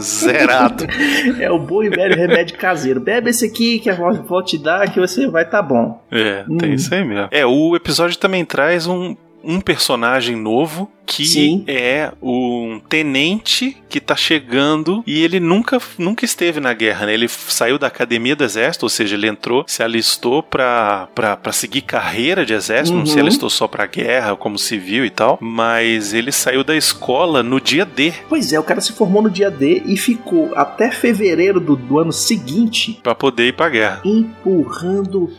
Zerado. 0.00 0.86
É 1.40 1.50
o 1.50 1.58
bom 1.58 1.82
e 1.82 1.88
velho 1.90 2.16
remédio 2.16 2.56
caseiro. 2.56 3.00
Bebe 3.00 3.30
esse 3.30 3.44
aqui 3.46 3.78
que 3.78 3.90
a 3.90 3.94
vou 3.94 4.42
te 4.42 4.56
dar 4.58 4.90
que 4.92 5.00
você 5.00 5.26
vai 5.28 5.48
tá 5.48 5.62
bom. 5.62 6.00
é, 6.10 6.44
tem 6.58 6.70
Hum. 6.70 6.74
isso 6.74 6.94
aí 6.94 7.04
mesmo. 7.04 7.28
É, 7.30 7.44
o 7.44 7.74
episódio 7.76 8.16
também 8.18 8.44
traz 8.44 8.86
um. 8.86 9.16
Um 9.46 9.60
personagem 9.60 10.34
novo 10.36 10.90
que 11.06 11.24
Sim. 11.24 11.62
é 11.68 12.10
um 12.20 12.80
tenente 12.88 13.76
que 13.88 14.00
tá 14.00 14.16
chegando 14.16 15.04
e 15.06 15.22
ele 15.22 15.38
nunca, 15.38 15.80
nunca 15.96 16.24
esteve 16.24 16.58
na 16.58 16.74
guerra, 16.74 17.06
né? 17.06 17.14
Ele 17.14 17.28
saiu 17.28 17.78
da 17.78 17.86
academia 17.86 18.34
do 18.34 18.42
exército, 18.42 18.84
ou 18.86 18.88
seja, 18.90 19.14
ele 19.14 19.28
entrou, 19.28 19.64
se 19.68 19.84
alistou 19.84 20.42
pra, 20.42 21.08
pra, 21.14 21.36
pra 21.36 21.52
seguir 21.52 21.82
carreira 21.82 22.44
de 22.44 22.54
exército, 22.54 22.98
não 22.98 23.06
se 23.06 23.14
Uhum. 23.14 23.20
alistou 23.20 23.48
só 23.48 23.68
pra 23.68 23.86
guerra, 23.86 24.34
como 24.34 24.58
civil 24.58 25.04
e 25.06 25.10
tal, 25.10 25.38
mas 25.40 26.12
ele 26.12 26.32
saiu 26.32 26.64
da 26.64 26.74
escola 26.76 27.40
no 27.40 27.60
dia 27.60 27.84
D 27.86 28.12
Pois 28.28 28.52
é, 28.52 28.58
o 28.58 28.64
cara 28.64 28.80
se 28.80 28.92
formou 28.92 29.22
no 29.22 29.30
dia 29.30 29.48
D 29.50 29.82
e 29.86 29.96
ficou 29.96 30.52
até 30.56 30.90
fevereiro 30.90 31.60
do, 31.60 31.76
do 31.76 32.00
ano 32.00 32.12
seguinte 32.12 32.98
pra 33.00 33.14
poder 33.14 33.46
ir 33.46 33.52
pra 33.52 33.68
guerra. 33.68 34.02
empurrando 34.04 35.30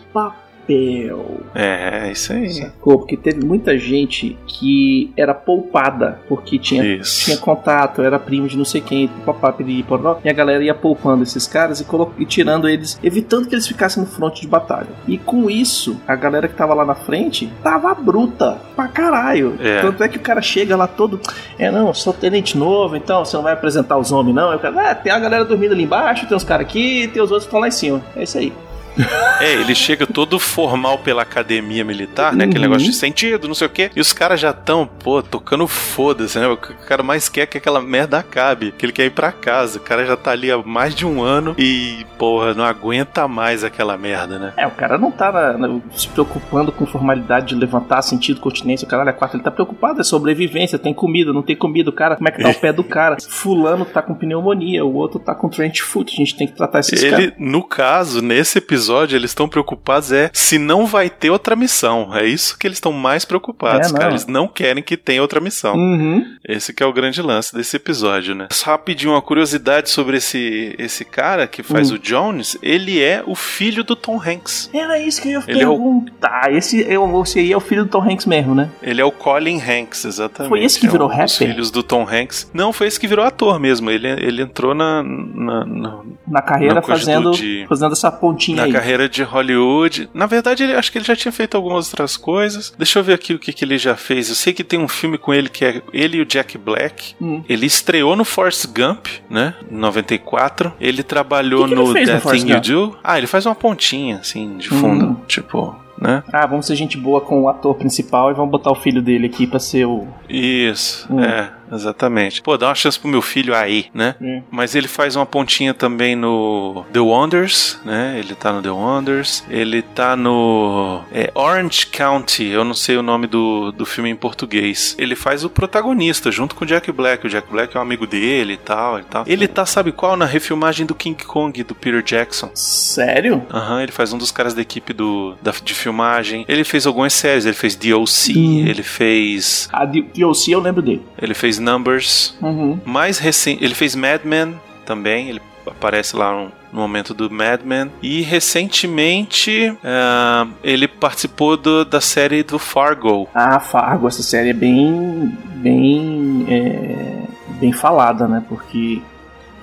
papel. 0.68 1.38
É, 1.56 2.08
é 2.08 2.12
isso 2.12 2.34
aí. 2.34 2.54
Sacou? 2.54 3.00
Porque 3.00 3.16
teve 3.18 3.44
muita 3.46 3.78
gente 3.78 4.38
que 4.46 5.12
era 5.16 5.34
poupada 5.34 6.20
porque 6.28 6.60
tinha 6.60 6.84
Isso. 6.84 7.26
tinha 7.26 7.38
contato, 7.38 8.02
era 8.02 8.20
primo 8.20 8.48
de 8.48 8.58
não 8.58 8.66
sei 8.66 8.82
quem, 8.82 9.08
papá, 9.26 9.52
piriri, 9.52 9.84
poró, 9.84 10.20
e 10.24 10.30
a 10.30 10.34
galera 10.34 10.64
ia 10.64 10.74
poupando 10.74 11.24
esses 11.24 11.48
caras 11.48 11.80
e, 11.80 11.86
colo- 11.86 12.14
e 12.18 12.26
tirando 12.26 12.68
eles, 12.68 13.00
evitando 13.04 13.48
que 13.48 13.56
eles 13.56 13.68
ficassem 13.68 14.02
no 14.04 14.10
fronte 14.10 14.42
de 14.42 14.48
batalha. 14.48 14.88
E 15.08 15.18
com 15.18 15.50
isso, 15.50 16.00
a 16.08 16.16
galera 16.16 16.48
que 16.48 16.56
tava 16.56 16.74
lá 16.74 16.86
na 16.86 16.96
frente 16.96 17.52
tava 17.64 17.94
bruta 17.94 18.58
pra 18.76 18.88
caralho. 18.88 19.56
É. 19.60 19.82
Tanto 19.82 20.04
é 20.04 20.08
que 20.08 20.18
o 20.18 20.22
cara 20.22 20.42
chega 20.42 20.76
lá 20.76 20.88
todo, 20.88 21.20
é 21.58 21.72
não, 21.72 21.88
eu 21.88 21.94
sou 21.94 22.14
tenente 22.14 22.58
novo, 22.58 22.96
então 22.96 23.24
você 23.24 23.36
não 23.36 23.44
vai 23.44 23.54
apresentar 23.54 23.98
os 23.98 24.12
homens 24.12 24.36
não. 24.36 24.50
Aí 24.50 24.58
o 24.58 24.60
cara, 24.60 24.92
ah, 24.92 24.96
tem 24.96 25.12
a 25.12 25.20
galera 25.20 25.46
dormindo 25.46 25.74
ali 25.74 25.84
embaixo, 25.84 26.28
tem 26.28 26.36
uns 26.36 26.44
caras 26.44 26.66
aqui, 26.66 27.04
e 27.04 27.08
tem 27.08 27.22
os 27.22 27.32
outros 27.32 27.44
que 27.46 27.48
estão 27.50 27.60
lá 27.60 27.68
em 27.68 27.72
cima. 27.72 28.02
É 28.16 28.24
isso 28.24 28.38
aí. 28.38 28.52
É, 29.40 29.54
ele 29.54 29.76
chega 29.76 30.08
todo 30.08 30.40
formal 30.40 30.98
pela 30.98 31.22
academia 31.22 31.86
militar, 31.86 32.34
né? 32.34 32.46
Aquele 32.46 32.66
Uhum. 32.66 32.72
negócio 32.72 32.90
de 32.90 32.96
sentido, 32.96 33.48
não 33.48 33.54
sei 33.54 33.68
o 33.68 33.70
quê. 33.70 33.92
E 33.96 34.02
os 34.02 34.12
caras 34.12 34.40
já 34.40 34.50
estão, 34.50 34.88
pô, 34.88 35.22
tocando 35.22 35.68
foda-se, 35.68 36.40
né? 36.40 36.48
O 36.48 36.58
cara 36.58 37.04
mais 37.04 37.30
quer 37.30 37.46
que 37.46 37.56
aquela 37.56 37.80
merda 37.80 38.18
acabe. 38.18 38.74
Que 38.76 38.84
ele 38.88 38.92
quer 38.94 39.06
ir 39.06 39.12
pra 39.12 39.32
casa. 39.32 39.78
O 39.78 39.82
cara 39.82 40.04
já 40.08 40.18
tá 40.18 40.32
ali 40.32 40.52
há 40.52 40.58
mais 40.58 40.96
de 40.96 41.06
um 41.06 41.22
ano 41.22 41.54
e, 41.56 42.04
porra, 42.18 42.56
não 42.56 42.64
aguenta 42.64 43.28
mais 43.28 43.64
aquela 43.64 43.96
merda, 43.96 44.40
né? 44.40 44.54
É, 44.58 44.66
o 44.66 44.72
cara 44.72 44.98
não 44.98 45.12
tá 45.12 45.32
na- 45.32 45.54
na- 45.56 45.80
se 45.96 46.08
preocupando 46.08 46.72
com 46.72 46.88
formalidade 46.88 47.50
de 47.50 47.56
levantar 47.56 48.02
sentido, 48.02 48.42
continência, 48.42 48.88
o 48.88 48.90
caralho 48.90 49.10
é 49.12 49.14
quatro. 49.14 49.38
Ele 49.38 49.44
tá 49.44 49.52
preocupado, 49.52 50.02
é 50.02 50.04
sobrevivência, 50.04 50.80
tem 50.80 50.96
comida, 50.96 51.32
não 51.32 51.44
tem 51.44 51.56
comida, 51.56 51.92
o 51.92 51.94
cara, 51.94 52.16
como 52.16 52.28
é 52.28 52.32
que 52.32 52.42
tá 52.42 52.50
o 52.50 52.56
pé 52.56 52.74
do 52.74 52.84
cara? 52.84 53.18
Fulano 53.30 53.86
tá 53.86 54.02
com 54.02 54.16
pneumonia, 54.16 54.84
o 54.84 54.96
outro 54.96 55.20
tá 55.20 55.36
com 55.36 55.48
trench 55.48 55.84
foot, 55.84 56.12
a 56.12 56.18
gente 56.18 56.36
tem 56.36 56.48
que 56.48 56.54
tratar 56.56 56.80
esses 56.80 57.04
caras. 57.04 57.20
Ele, 57.20 57.34
no 57.38 57.62
caso, 57.62 58.20
nesse 58.20 58.58
episódio, 58.58 58.87
eles 59.16 59.32
estão 59.32 59.48
preocupados 59.48 60.12
é 60.12 60.30
se 60.34 60.58
não 60.58 60.86
vai 60.86 61.10
ter 61.10 61.30
outra 61.30 61.56
missão. 61.56 62.16
É 62.16 62.26
isso 62.26 62.58
que 62.58 62.68
eles 62.68 62.78
estão 62.78 62.92
mais 62.92 63.26
preocupados, 63.26 63.90
É, 63.90 63.92
não. 63.92 64.00
cara. 64.00 64.12
Eles 64.12 64.26
não 64.28 64.48
querem 64.48 64.84
que 64.84 64.96
tenha 64.98 65.22
outra 65.22 65.40
missão. 65.40 65.76
Uhum. 65.76 66.26
Esse 66.48 66.74
que 66.74 66.82
é 66.84 66.86
o 66.86 66.94
grande 66.94 67.22
lance 67.22 67.54
desse 67.56 67.76
episódio, 67.78 68.34
né? 68.36 68.48
Só 68.52 68.72
Rapidinho, 68.72 69.14
uma 69.14 69.22
curiosidade 69.22 69.90
sobre 69.90 70.18
esse, 70.18 70.76
esse 70.78 71.04
cara 71.04 71.48
que 71.48 71.64
faz 71.64 71.90
Hum. 71.92 71.96
o 71.96 72.00
Jones. 72.00 72.58
Ele 72.62 73.02
é 73.02 73.24
o 73.26 73.34
filho 73.36 73.84
do 73.84 73.96
Tom 73.96 74.22
Hanks. 74.22 74.70
Era 74.74 75.00
isso 75.00 75.22
que 75.22 75.30
eu 75.30 75.40
ia 75.42 75.44
Ele 75.48 75.64
é 75.64 75.68
o- 75.68 75.72
perguntar. 75.72 76.54
Esse, 76.54 76.82
eu, 76.82 77.22
esse 77.24 77.40
aí 77.40 77.52
é 77.52 77.58
o 77.58 77.60
filho 77.60 77.86
do 77.86 77.90
Tom 77.90 78.02
Hanks 78.04 78.26
mesmo, 78.26 78.54
né? 78.54 78.70
Ele 78.84 79.02
é 79.02 79.06
o 79.06 79.12
Colin 79.12 79.60
Hanks, 79.62 80.06
exatamente. 80.06 80.50
Foi 80.50 80.64
esse 80.64 80.80
que 80.80 80.86
É 80.88 80.90
virou 80.90 81.08
um 81.08 81.12
rapper? 81.12 81.30
filhos 81.30 81.72
do 81.72 81.82
Tom 81.82 82.08
Hanks. 82.08 82.50
Não, 82.54 82.72
foi 82.72 82.88
esse 82.88 83.00
que 83.00 83.08
virou 83.08 83.26
ator 83.26 83.60
mesmo. 83.60 83.90
Ele, 83.90 84.08
ele 84.08 84.42
entrou 84.44 84.74
na, 84.76 85.02
na, 85.04 85.66
na, 85.66 86.00
Na 86.28 86.42
carreira 86.42 86.76
Na 86.76 86.82
fazendo, 86.82 87.32
do 87.32 87.38
de- 87.38 87.66
fazendo 87.68 87.94
essa 87.94 88.12
pontinha 88.12 88.58
na 88.58 88.64
aí. 88.64 88.72
Carreira 88.80 89.10
de 89.10 89.24
Hollywood. 89.24 90.10
Na 90.14 90.26
verdade, 90.26 90.64
ele, 90.64 90.74
acho 90.74 90.92
que 90.92 90.98
ele 90.98 91.06
já 91.06 91.16
tinha 91.16 91.32
feito 91.32 91.56
algumas 91.56 91.88
outras 91.90 92.16
coisas. 92.18 92.74
Deixa 92.78 93.00
eu 93.00 93.04
ver 93.04 93.14
aqui 93.14 93.34
o 93.34 93.40
que, 93.40 93.52
que 93.54 93.64
ele 93.66 93.78
já 93.78 93.96
fez. 93.96 94.30
Eu 94.30 94.36
sei 94.36 94.54
que 94.54 94.64
tem 94.64 94.80
um 94.80 94.88
filme 94.88 95.18
com 95.18 95.34
ele 95.34 95.50
que 95.50 95.66
é 95.66 95.82
ele 95.94 96.18
e 96.18 96.22
o 96.22 96.26
Jack 96.26 96.58
Black. 96.58 97.16
Hum. 97.22 97.44
Ele 97.48 97.66
estreou 97.66 98.16
no 98.16 98.26
Forrest 98.26 98.66
Gump, 98.68 99.08
né? 99.30 99.54
Em 99.72 99.76
94. 99.76 100.74
Ele 100.80 101.04
trabalhou 101.04 101.64
que 101.64 101.70
que 101.70 101.74
ele 101.76 101.82
no 101.88 101.94
fez 101.94 102.10
no 102.10 102.32
Thing 102.32 102.52
You? 102.52 102.60
Do. 102.62 102.98
Ah, 103.04 103.18
ele 103.18 103.28
faz 103.28 103.46
uma 103.46 103.56
pontinha, 103.56 104.18
assim, 104.18 104.58
de 104.58 104.70
fundo. 104.70 105.06
Hum. 105.06 105.16
Tipo, 105.28 105.76
né? 106.00 106.24
Ah, 106.32 106.46
vamos 106.46 106.66
ser 106.68 106.76
gente 106.76 106.98
boa 106.98 107.22
com 107.22 107.42
o 107.42 107.50
ator 107.50 107.76
principal 107.76 108.30
e 108.32 108.34
vamos 108.34 108.52
botar 108.52 108.72
o 108.72 108.76
filho 108.76 109.02
dele 109.02 109.26
aqui 109.28 109.48
pra 109.48 109.60
ser 109.60 109.86
o. 109.86 110.08
Isso, 110.30 111.08
Hum. 111.10 111.22
é. 111.24 111.52
Exatamente. 111.72 112.42
Pô, 112.42 112.58
dá 112.58 112.68
uma 112.68 112.76
chance 112.76 113.00
pro 113.00 113.10
meu 113.10 113.22
filho 113.22 113.56
aí, 113.56 113.86
né? 113.94 114.16
Hum. 114.22 114.42
Mas 114.52 114.76
ele 114.76 114.88
faz 114.88 115.16
uma 115.16 115.26
pontinha 115.26 115.74
também 115.74 116.16
no 116.16 116.86
The 116.94 117.00
Wonders, 117.00 117.80
né? 117.86 118.16
Ele 118.20 118.36
tá 118.36 118.52
no 118.54 118.62
The 118.62 118.72
Wonders. 118.72 119.44
Ele 119.50 119.82
tá 119.82 120.16
no 120.16 121.02
é, 121.12 121.32
Orange 121.34 121.88
County, 121.88 122.46
eu 122.46 122.64
não 122.64 122.74
sei 122.74 122.98
o 122.98 123.02
nome 123.02 123.28
do, 123.28 123.72
do 123.72 123.86
filme 123.86 124.10
em 124.10 124.16
português. 124.16 124.96
Ele 125.00 125.16
faz 125.16 125.44
o 125.44 125.50
protagonista 125.50 126.32
junto 126.32 126.56
com 126.56 126.64
o 126.64 126.68
Jack 126.68 126.92
Black. 126.92 127.26
O 127.26 127.30
Jack 127.30 127.50
Black 127.52 127.76
é 127.76 127.80
um 127.80 127.84
amigo 127.84 128.06
dele 128.08 128.54
e 128.54 128.58
tal, 128.58 129.00
e 129.00 129.04
tal. 129.04 129.24
Ele 129.28 129.48
tá, 129.48 129.66
sabe 129.66 129.92
qual? 129.92 130.16
Na 130.18 130.26
refilmagem 130.26 130.86
do 130.86 130.96
King 130.96 131.24
Kong, 131.24 131.64
do 131.64 131.76
Peter 131.76 132.02
Jackson. 132.04 132.50
Sério? 132.54 133.46
Aham, 133.54 133.84
ele 133.84 133.92
faz 133.92 134.14
um 134.14 134.18
dos 134.18 134.32
caras 134.32 134.54
da 134.54 134.62
equipe 134.62 134.94
do, 134.94 135.36
da, 135.42 135.52
de 135.64 135.74
filmagem. 135.74 136.46
Ele 136.48 136.64
fez 136.64 136.86
algumas 136.88 137.14
séries, 137.14 137.46
ele 137.46 137.56
fez 137.56 137.76
DOC, 137.76 138.34
Hum. 138.38 138.66
ele 138.68 138.84
fez. 138.84 139.68
A 139.72 139.86
D- 139.86 140.06
DLC 140.14 140.52
eu 140.54 140.60
lembro 140.60 140.82
dele. 140.82 141.02
Ele 141.22 141.34
fez 141.34 141.57
Numbers. 141.60 142.36
Uhum. 142.42 142.80
Mais 142.86 143.18
recente. 143.20 143.64
Ele 143.64 143.74
fez 143.76 143.96
Mad 143.96 144.22
Men 144.24 144.60
também. 144.86 145.30
Ele 145.30 145.42
aparece 145.66 146.16
lá 146.16 146.32
no, 146.32 146.52
no 146.72 146.80
momento 146.82 147.14
do 147.14 147.30
Mad 147.30 147.62
Men. 147.64 147.92
E 148.02 148.22
recentemente 148.22 149.76
ah, 149.84 150.48
ele 150.64 150.88
participou 150.88 151.58
do- 151.58 151.84
da 151.86 152.00
série 152.02 152.44
do 152.44 152.58
Fargo. 152.60 153.28
Ah, 153.34 153.60
Fargo, 153.60 154.08
essa 154.08 154.24
série 154.24 154.50
é 154.50 154.54
bem. 154.54 155.38
bem. 155.56 156.46
é, 156.50 157.24
bem 157.60 157.72
falada, 157.72 158.28
né? 158.28 158.44
Porque 158.48 159.02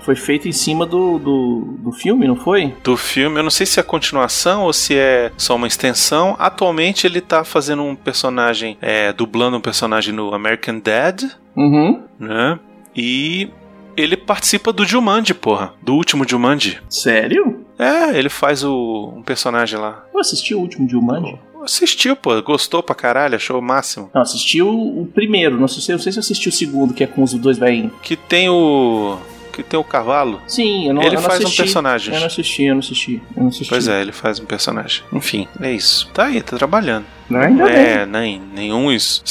foi 0.05 0.15
feita 0.16 0.49
em 0.49 0.52
cima 0.52 0.84
do, 0.86 1.18
do, 1.18 1.76
do 1.78 1.92
filme, 1.92 2.26
não 2.26 2.36
foi? 2.36 2.74
Do 2.84 2.97
filme, 2.97 3.39
eu 3.39 3.42
não 3.42 3.50
sei 3.50 3.65
se 3.66 3.81
é 3.81 3.83
continuação 3.83 4.65
ou 4.65 4.73
se 4.73 4.94
é 4.97 5.33
só 5.36 5.57
uma 5.57 5.66
extensão. 5.66 6.36
Atualmente 6.39 7.07
ele 7.07 7.20
tá 7.20 7.42
fazendo 7.44 7.83
um 7.83 7.94
personagem, 7.97 8.76
é, 8.81 9.12
dublando 9.12 9.57
um 9.57 9.60
personagem 9.60 10.12
no 10.12 10.34
American 10.34 10.78
Dad, 10.78 11.23
Uhum. 11.57 12.02
né? 12.18 12.58
E 12.94 13.49
ele 13.97 14.16
participa 14.16 14.73
do 14.73 14.84
Jumanji, 14.84 15.33
porra. 15.34 15.73
Do 15.81 15.94
último 15.94 16.28
Jumanji. 16.28 16.78
Sério? 16.89 17.65
É, 17.78 18.16
ele 18.18 18.28
faz 18.28 18.62
o, 18.65 19.12
um 19.16 19.23
personagem 19.23 19.78
lá. 19.78 20.05
Eu 20.12 20.20
assisti 20.20 20.55
o 20.55 20.58
último 20.60 20.89
Jumanji. 20.89 21.39
Assistiu, 21.62 22.15
pô. 22.15 22.41
Gostou 22.42 22.83
pra 22.83 22.94
caralho, 22.94 23.36
achou 23.36 23.58
o 23.58 23.62
máximo. 23.62 24.10
Não, 24.15 24.20
assisti 24.20 24.60
o, 24.60 24.68
o 24.68 25.07
primeiro, 25.07 25.58
não 25.58 25.66
sei, 25.66 25.94
não 25.94 26.02
sei 26.02 26.12
se 26.12 26.18
eu 26.18 26.20
assisti 26.20 26.49
o 26.49 26.52
segundo, 26.52 26.92
que 26.92 27.02
é 27.02 27.07
com 27.07 27.23
os 27.23 27.33
dois 27.34 27.57
velhinhos. 27.57 27.92
Que 28.02 28.16
tem 28.16 28.49
o. 28.50 29.16
Que 29.55 29.62
tem 29.62 29.78
o 29.78 29.84
cavalo. 29.84 30.41
Sim, 30.49 30.89
eu 30.89 30.94
não, 30.94 31.02
ele 31.02 31.10
eu 31.16 31.20
não 31.20 31.28
faz 31.28 31.41
assisti. 31.41 31.60
um 31.60 31.65
personagem. 31.65 32.15
Eu 32.15 32.20
não 32.20 32.26
assisti, 32.26 32.62
eu 32.65 32.74
não 32.74 32.81
assisti. 32.81 33.23
Eu 33.36 33.42
não 33.42 33.49
assisti. 33.49 33.68
Pois 33.68 33.86
é, 33.89 34.00
ele 34.00 34.12
faz 34.12 34.41
um 34.41 34.44
personagem. 34.44 35.02
Enfim, 35.12 35.47
é 35.60 35.70
isso. 35.73 36.08
Tá 36.12 36.24
aí, 36.24 36.42
tá 36.42 36.57
trabalhando. 36.57 37.07
Não, 37.31 37.41
ainda 37.41 37.65
bem. 37.65 37.74
é, 37.74 38.05
nem, 38.07 38.42
nenhum 38.52 38.91
es- 38.92 39.23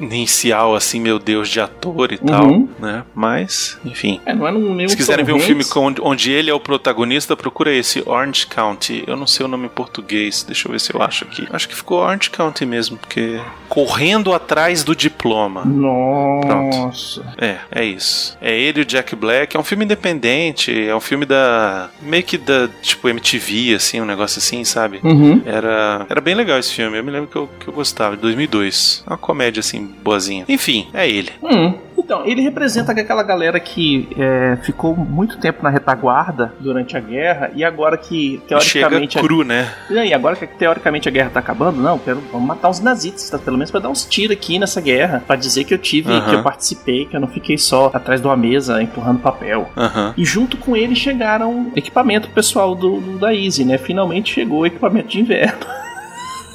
exponencial 0.00 0.74
assim, 0.74 1.00
meu 1.00 1.18
Deus, 1.18 1.48
de 1.48 1.60
ator 1.60 2.12
e 2.12 2.18
tal, 2.18 2.46
Uhum. 2.46 2.68
né? 2.78 3.04
Mas, 3.14 3.78
enfim. 3.84 4.20
É, 4.24 4.34
não 4.34 4.46
é 4.80 4.88
Se 4.88 4.96
quiserem 4.96 5.24
ver 5.24 5.32
um 5.32 5.40
filme 5.40 5.64
onde, 5.76 6.00
onde 6.00 6.30
ele 6.32 6.50
é 6.50 6.54
o 6.54 6.60
protagonista, 6.60 7.36
procura 7.36 7.72
esse 7.72 8.02
Orange 8.06 8.46
County. 8.46 9.04
Eu 9.06 9.16
não 9.16 9.26
sei 9.26 9.44
o 9.44 9.48
nome 9.48 9.66
em 9.66 9.70
português, 9.70 10.42
deixa 10.42 10.66
eu 10.68 10.72
ver 10.72 10.80
se 10.80 10.94
eu 10.94 11.02
acho 11.02 11.24
aqui. 11.24 11.46
Acho 11.52 11.68
que 11.68 11.74
ficou 11.76 11.98
Orange 12.00 12.30
County 12.30 12.64
mesmo, 12.64 12.96
porque 12.96 13.40
correndo 13.68 14.32
atrás 14.32 14.82
do 14.82 14.94
diploma. 14.96 15.64
Nossa. 15.64 17.22
É, 17.38 17.58
é 17.70 17.84
isso. 17.84 18.36
É 18.40 18.56
ele 18.58 18.80
e 18.80 18.82
o 18.82 18.86
Jack 18.86 19.14
Black. 19.14 19.56
É 19.56 19.60
um 19.60 19.64
filme 19.64 19.84
independente. 19.84 20.86
É 20.88 20.94
um 20.94 21.00
filme 21.00 21.24
da. 21.26 21.90
meio 22.02 22.22
que 22.22 22.38
da. 22.38 22.68
tipo 22.82 23.08
MTV, 23.08 23.74
assim, 23.74 24.00
um 24.00 24.04
negócio 24.06 24.38
assim, 24.38 24.64
sabe? 24.64 25.00
Uhum. 25.02 25.42
Era, 25.44 26.06
era 26.08 26.20
bem 26.20 26.34
legal 26.34 26.58
esse 26.58 26.72
filme. 26.72 26.96
Eu 26.98 27.04
me 27.04 27.10
lembro 27.10 27.28
que 27.28 27.36
eu, 27.36 27.48
que 27.60 27.68
eu 27.68 27.72
gostava. 27.72 28.16
De 28.16 28.22
2002. 28.22 29.04
Uma 29.06 29.16
comédia, 29.16 29.60
assim, 29.60 29.89
boazinha. 30.02 30.44
Enfim, 30.48 30.88
é 30.94 31.08
ele. 31.08 31.30
Hum. 31.42 31.74
Então, 31.98 32.26
ele 32.26 32.40
representa 32.40 32.90
aquela 32.92 33.22
galera 33.22 33.60
que 33.60 34.08
é, 34.18 34.56
ficou 34.64 34.96
muito 34.96 35.38
tempo 35.38 35.62
na 35.62 35.68
retaguarda 35.70 36.52
durante 36.58 36.96
a 36.96 37.00
guerra 37.00 37.52
e 37.54 37.62
agora 37.62 37.96
que 37.96 38.40
Chega 38.60 38.88
teoricamente. 38.88 39.18
a- 39.18 39.20
cru, 39.22 39.44
né? 39.44 39.68
E 39.88 40.12
agora 40.12 40.34
que 40.34 40.44
teoricamente 40.46 41.08
a 41.08 41.12
guerra 41.12 41.30
tá 41.30 41.38
acabando, 41.38 41.80
não, 41.80 41.98
quero 41.98 42.20
vamos 42.32 42.48
matar 42.48 42.68
os 42.68 42.80
nazistas, 42.80 43.30
tá? 43.30 43.38
pelo 43.38 43.56
menos 43.56 43.70
pra 43.70 43.78
dar 43.78 43.90
uns 43.90 44.04
tiros 44.06 44.36
aqui 44.36 44.58
nessa 44.58 44.80
guerra, 44.80 45.22
pra 45.24 45.36
dizer 45.36 45.62
que 45.64 45.72
eu 45.74 45.78
tive, 45.78 46.08
que 46.22 46.34
eu 46.34 46.42
participei, 46.42 47.04
que 47.06 47.14
eu 47.14 47.20
não 47.20 47.28
fiquei 47.28 47.56
só 47.58 47.90
atrás 47.94 48.20
de 48.20 48.26
uma 48.26 48.36
mesa 48.36 48.82
empurrando 48.82 49.20
papel. 49.20 49.70
E 50.16 50.24
junto 50.24 50.56
com 50.56 50.76
ele 50.76 50.96
chegaram 50.96 51.70
equipamento 51.76 52.28
pessoal 52.30 52.74
do, 52.74 52.98
do- 53.00 53.18
da 53.18 53.32
Easy, 53.32 53.64
né? 53.64 53.78
Finalmente 53.78 54.32
chegou 54.34 54.60
o 54.60 54.66
equipamento 54.66 55.08
de 55.08 55.20
inverno. 55.20 55.58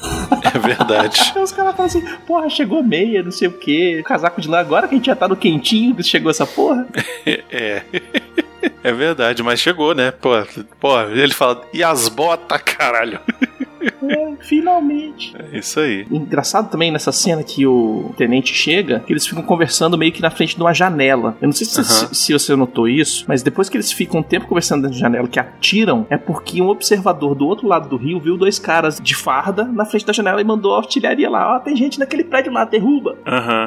É 0.56 0.60
verdade. 0.60 1.34
Aí 1.36 1.44
os 1.44 1.52
caras 1.52 1.76
falam 1.76 1.86
assim, 1.88 2.02
porra, 2.26 2.50
chegou 2.50 2.82
meia, 2.82 3.22
não 3.22 3.32
sei 3.32 3.48
o 3.48 3.52
que, 3.52 4.02
casaco 4.04 4.40
de 4.40 4.48
lã, 4.48 4.60
agora 4.60 4.88
que 4.88 4.96
a 4.96 4.98
gente 4.98 5.08
já 5.08 5.16
tá 5.16 5.28
no 5.28 5.36
quentinho, 5.36 5.96
que 5.96 6.04
chegou 6.04 6.32
essa 6.32 6.46
porra. 6.46 6.88
É. 7.52 7.82
É 8.84 8.92
verdade, 8.92 9.44
mas 9.44 9.60
chegou, 9.60 9.94
né? 9.94 10.12
Pô, 10.12 10.30
pô, 10.80 11.00
ele 11.02 11.34
fala, 11.34 11.62
e 11.74 11.84
as 11.84 12.08
botas, 12.10 12.62
caralho? 12.64 13.20
É, 13.86 14.34
finalmente. 14.40 15.34
É 15.38 15.58
isso 15.58 15.80
aí. 15.80 16.06
Engraçado 16.12 16.70
também 16.70 16.92
nessa 16.92 17.12
cena 17.12 17.44
que 17.44 17.66
o 17.66 18.14
tenente 18.18 18.54
chega, 18.54 19.00
que 19.00 19.14
eles 19.14 19.26
ficam 19.26 19.44
conversando 19.44 19.98
meio 19.98 20.12
que 20.12 20.22
na 20.22 20.30
frente 20.30 20.56
de 20.56 20.62
uma 20.62 20.74
janela. 20.74 21.38
Eu 21.42 21.48
não 21.48 21.54
sei 21.54 21.66
se, 21.66 21.84
se, 21.84 22.16
se 22.16 22.34
você 22.34 22.56
notou 22.56 22.88
isso, 22.88 23.26
mas 23.28 23.42
depois 23.42 23.70
que 23.70 23.78
eles 23.78 23.92
ficam 23.92 24.20
um 24.20 24.24
tempo 24.24 24.48
conversando 24.48 24.84
dentro 24.84 24.98
da 24.98 25.02
janela 25.02 25.28
que 25.28 25.40
atiram, 25.40 26.06
é 26.10 26.18
porque 26.18 26.62
um 26.62 26.68
observador 26.68 27.36
do 27.36 27.46
outro 27.48 27.68
lado 27.68 27.90
do 27.90 27.98
rio 27.98 28.20
viu 28.20 28.38
dois 28.38 28.60
caras 28.60 29.00
de 29.02 29.16
farda 29.16 29.64
na 29.64 29.86
frente 29.86 30.06
da 30.06 30.14
janela 30.14 30.42
e 30.42 30.44
mandou 30.44 30.76
a 30.76 30.78
artilharia 30.78 31.30
lá. 31.30 31.56
Ó, 31.56 31.60
tem 31.60 31.76
gente 31.76 32.00
naquele 32.00 32.24
prédio 32.24 32.52
lá, 32.52 32.66
derruba. 32.66 33.18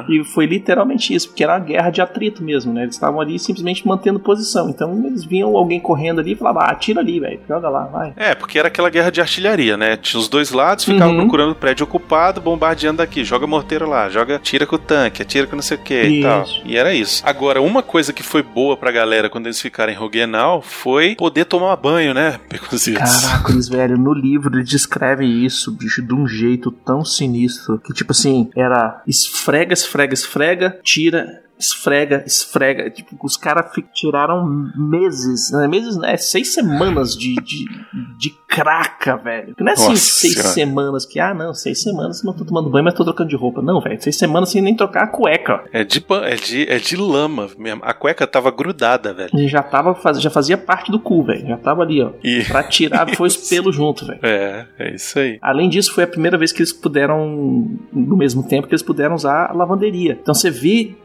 E 0.09 0.23
foi 0.23 0.45
literalmente 0.45 1.13
isso, 1.13 1.29
porque 1.29 1.43
era 1.43 1.53
uma 1.53 1.59
guerra 1.59 1.89
de 1.89 2.01
atrito 2.01 2.43
mesmo, 2.43 2.73
né? 2.73 2.83
Eles 2.83 2.95
estavam 2.95 3.21
ali 3.21 3.37
simplesmente 3.39 3.87
mantendo 3.87 4.19
posição. 4.19 4.69
Então 4.69 5.05
eles 5.05 5.23
viam 5.23 5.55
alguém 5.55 5.79
correndo 5.79 6.19
ali 6.19 6.33
e 6.33 6.35
falavam, 6.35 6.63
ah, 6.63 6.71
atira 6.71 6.99
ali, 6.99 7.19
velho, 7.19 7.39
joga 7.47 7.69
lá, 7.69 7.85
vai. 7.85 8.13
É, 8.15 8.35
porque 8.35 8.57
era 8.59 8.67
aquela 8.67 8.89
guerra 8.89 9.09
de 9.09 9.21
artilharia, 9.21 9.77
né? 9.77 9.97
Tinha 10.09 10.19
os 10.21 10.27
dois 10.27 10.51
lados, 10.51 10.85
ficavam 10.85 11.13
Uhum. 11.13 11.21
procurando 11.21 11.51
o 11.51 11.55
prédio 11.55 11.83
ocupado, 11.83 12.41
bombardeando 12.41 12.97
daqui. 12.97 13.23
Joga 13.23 13.45
morteiro 13.47 13.87
lá, 13.87 14.09
joga, 14.09 14.39
tira 14.39 14.65
com 14.65 14.75
o 14.75 14.79
tanque, 14.79 15.21
atira 15.21 15.45
com 15.47 15.55
não 15.55 15.63
sei 15.63 15.77
o 15.77 15.81
que 15.81 16.01
e 16.03 16.21
tal. 16.21 16.45
E 16.65 16.75
era 16.77 16.93
isso. 16.93 17.21
Agora, 17.25 17.61
uma 17.61 17.83
coisa 17.83 18.11
que 18.13 18.23
foi 18.23 18.41
boa 18.41 18.75
pra 18.77 18.91
galera 18.91 19.29
quando 19.29 19.45
eles 19.47 19.61
ficaram 19.61 19.91
em 19.91 19.95
Roguenal 19.95 20.61
foi 20.61 21.15
poder 21.15 21.45
tomar 21.45 21.75
banho, 21.75 22.13
né? 22.13 22.39
Beconzitos. 22.49 23.21
Caracoles, 23.25 23.67
velho, 23.69 23.97
no 23.97 24.13
livro 24.13 24.55
ele 24.55 24.63
descreve 24.63 25.25
isso, 25.25 25.71
bicho, 25.71 26.01
de 26.01 26.13
um 26.13 26.27
jeito 26.27 26.71
tão 26.71 27.03
sinistro 27.05 27.79
que, 27.79 27.93
tipo 27.93 28.11
assim, 28.11 28.49
era 28.55 29.01
esfrega, 29.07 29.73
esfrega, 29.73 30.13
esfrega, 30.13 30.79
tira. 30.83 31.43
Esfrega, 31.59 32.23
esfrega. 32.25 32.89
Tipo, 32.89 33.17
os 33.21 33.35
caras 33.35 33.65
tiraram 33.93 34.47
meses, 34.75 35.51
né? 35.51 35.67
Meses, 35.67 35.97
né? 35.97 36.15
Seis 36.17 36.53
semanas 36.53 37.15
de, 37.15 37.35
de, 37.35 37.65
de 38.17 38.29
craca, 38.47 39.17
velho. 39.17 39.53
Não 39.59 39.67
é 39.67 39.73
assim, 39.73 39.89
Nossa 39.89 40.01
seis 40.01 40.33
Senhora. 40.33 40.53
semanas 40.53 41.05
que, 41.05 41.19
ah, 41.19 41.33
não, 41.33 41.53
seis 41.53 41.81
semanas 41.81 42.23
não 42.23 42.33
tô 42.33 42.45
tomando 42.45 42.69
banho, 42.69 42.85
mas 42.85 42.93
tô 42.93 43.03
trocando 43.03 43.29
de 43.29 43.35
roupa. 43.35 43.61
Não, 43.61 43.81
velho, 43.81 44.01
seis 44.01 44.17
semanas 44.17 44.49
sem 44.49 44.61
nem 44.61 44.75
trocar 44.75 45.03
a 45.03 45.07
cueca. 45.07 45.63
É 45.71 45.83
de, 45.83 46.03
é, 46.23 46.35
de, 46.35 46.69
é 46.69 46.77
de 46.79 46.95
lama 46.95 47.47
mesmo. 47.57 47.81
A 47.83 47.93
cueca 47.93 48.25
tava 48.25 48.49
grudada, 48.51 49.13
velho. 49.13 49.29
E 49.33 49.47
já 49.47 49.61
tava, 49.61 49.95
já 50.19 50.29
fazia 50.29 50.57
parte 50.57 50.91
do 50.91 50.99
cu, 50.99 51.23
velho. 51.23 51.47
Já 51.47 51.57
tava 51.57 51.83
ali, 51.83 52.01
ó. 52.01 52.11
E... 52.23 52.43
Pra 52.45 52.63
tirar, 52.63 53.07
foi 53.15 53.27
os 53.27 53.35
pelos 53.35 53.75
junto, 53.75 54.05
velho. 54.05 54.19
É, 54.23 54.65
é 54.79 54.95
isso 54.95 55.19
aí. 55.19 55.37
Além 55.41 55.69
disso, 55.69 55.93
foi 55.93 56.05
a 56.05 56.07
primeira 56.07 56.37
vez 56.37 56.51
que 56.51 56.59
eles 56.59 56.73
puderam, 56.73 57.69
no 57.91 58.15
mesmo 58.15 58.43
tempo, 58.43 58.67
que 58.67 58.73
eles 58.73 58.83
puderam 58.83 59.15
usar 59.15 59.49
a 59.49 59.53
lavanderia. 59.53 60.17
Então 60.21 60.33
você 60.33 60.49
vê 60.49 60.95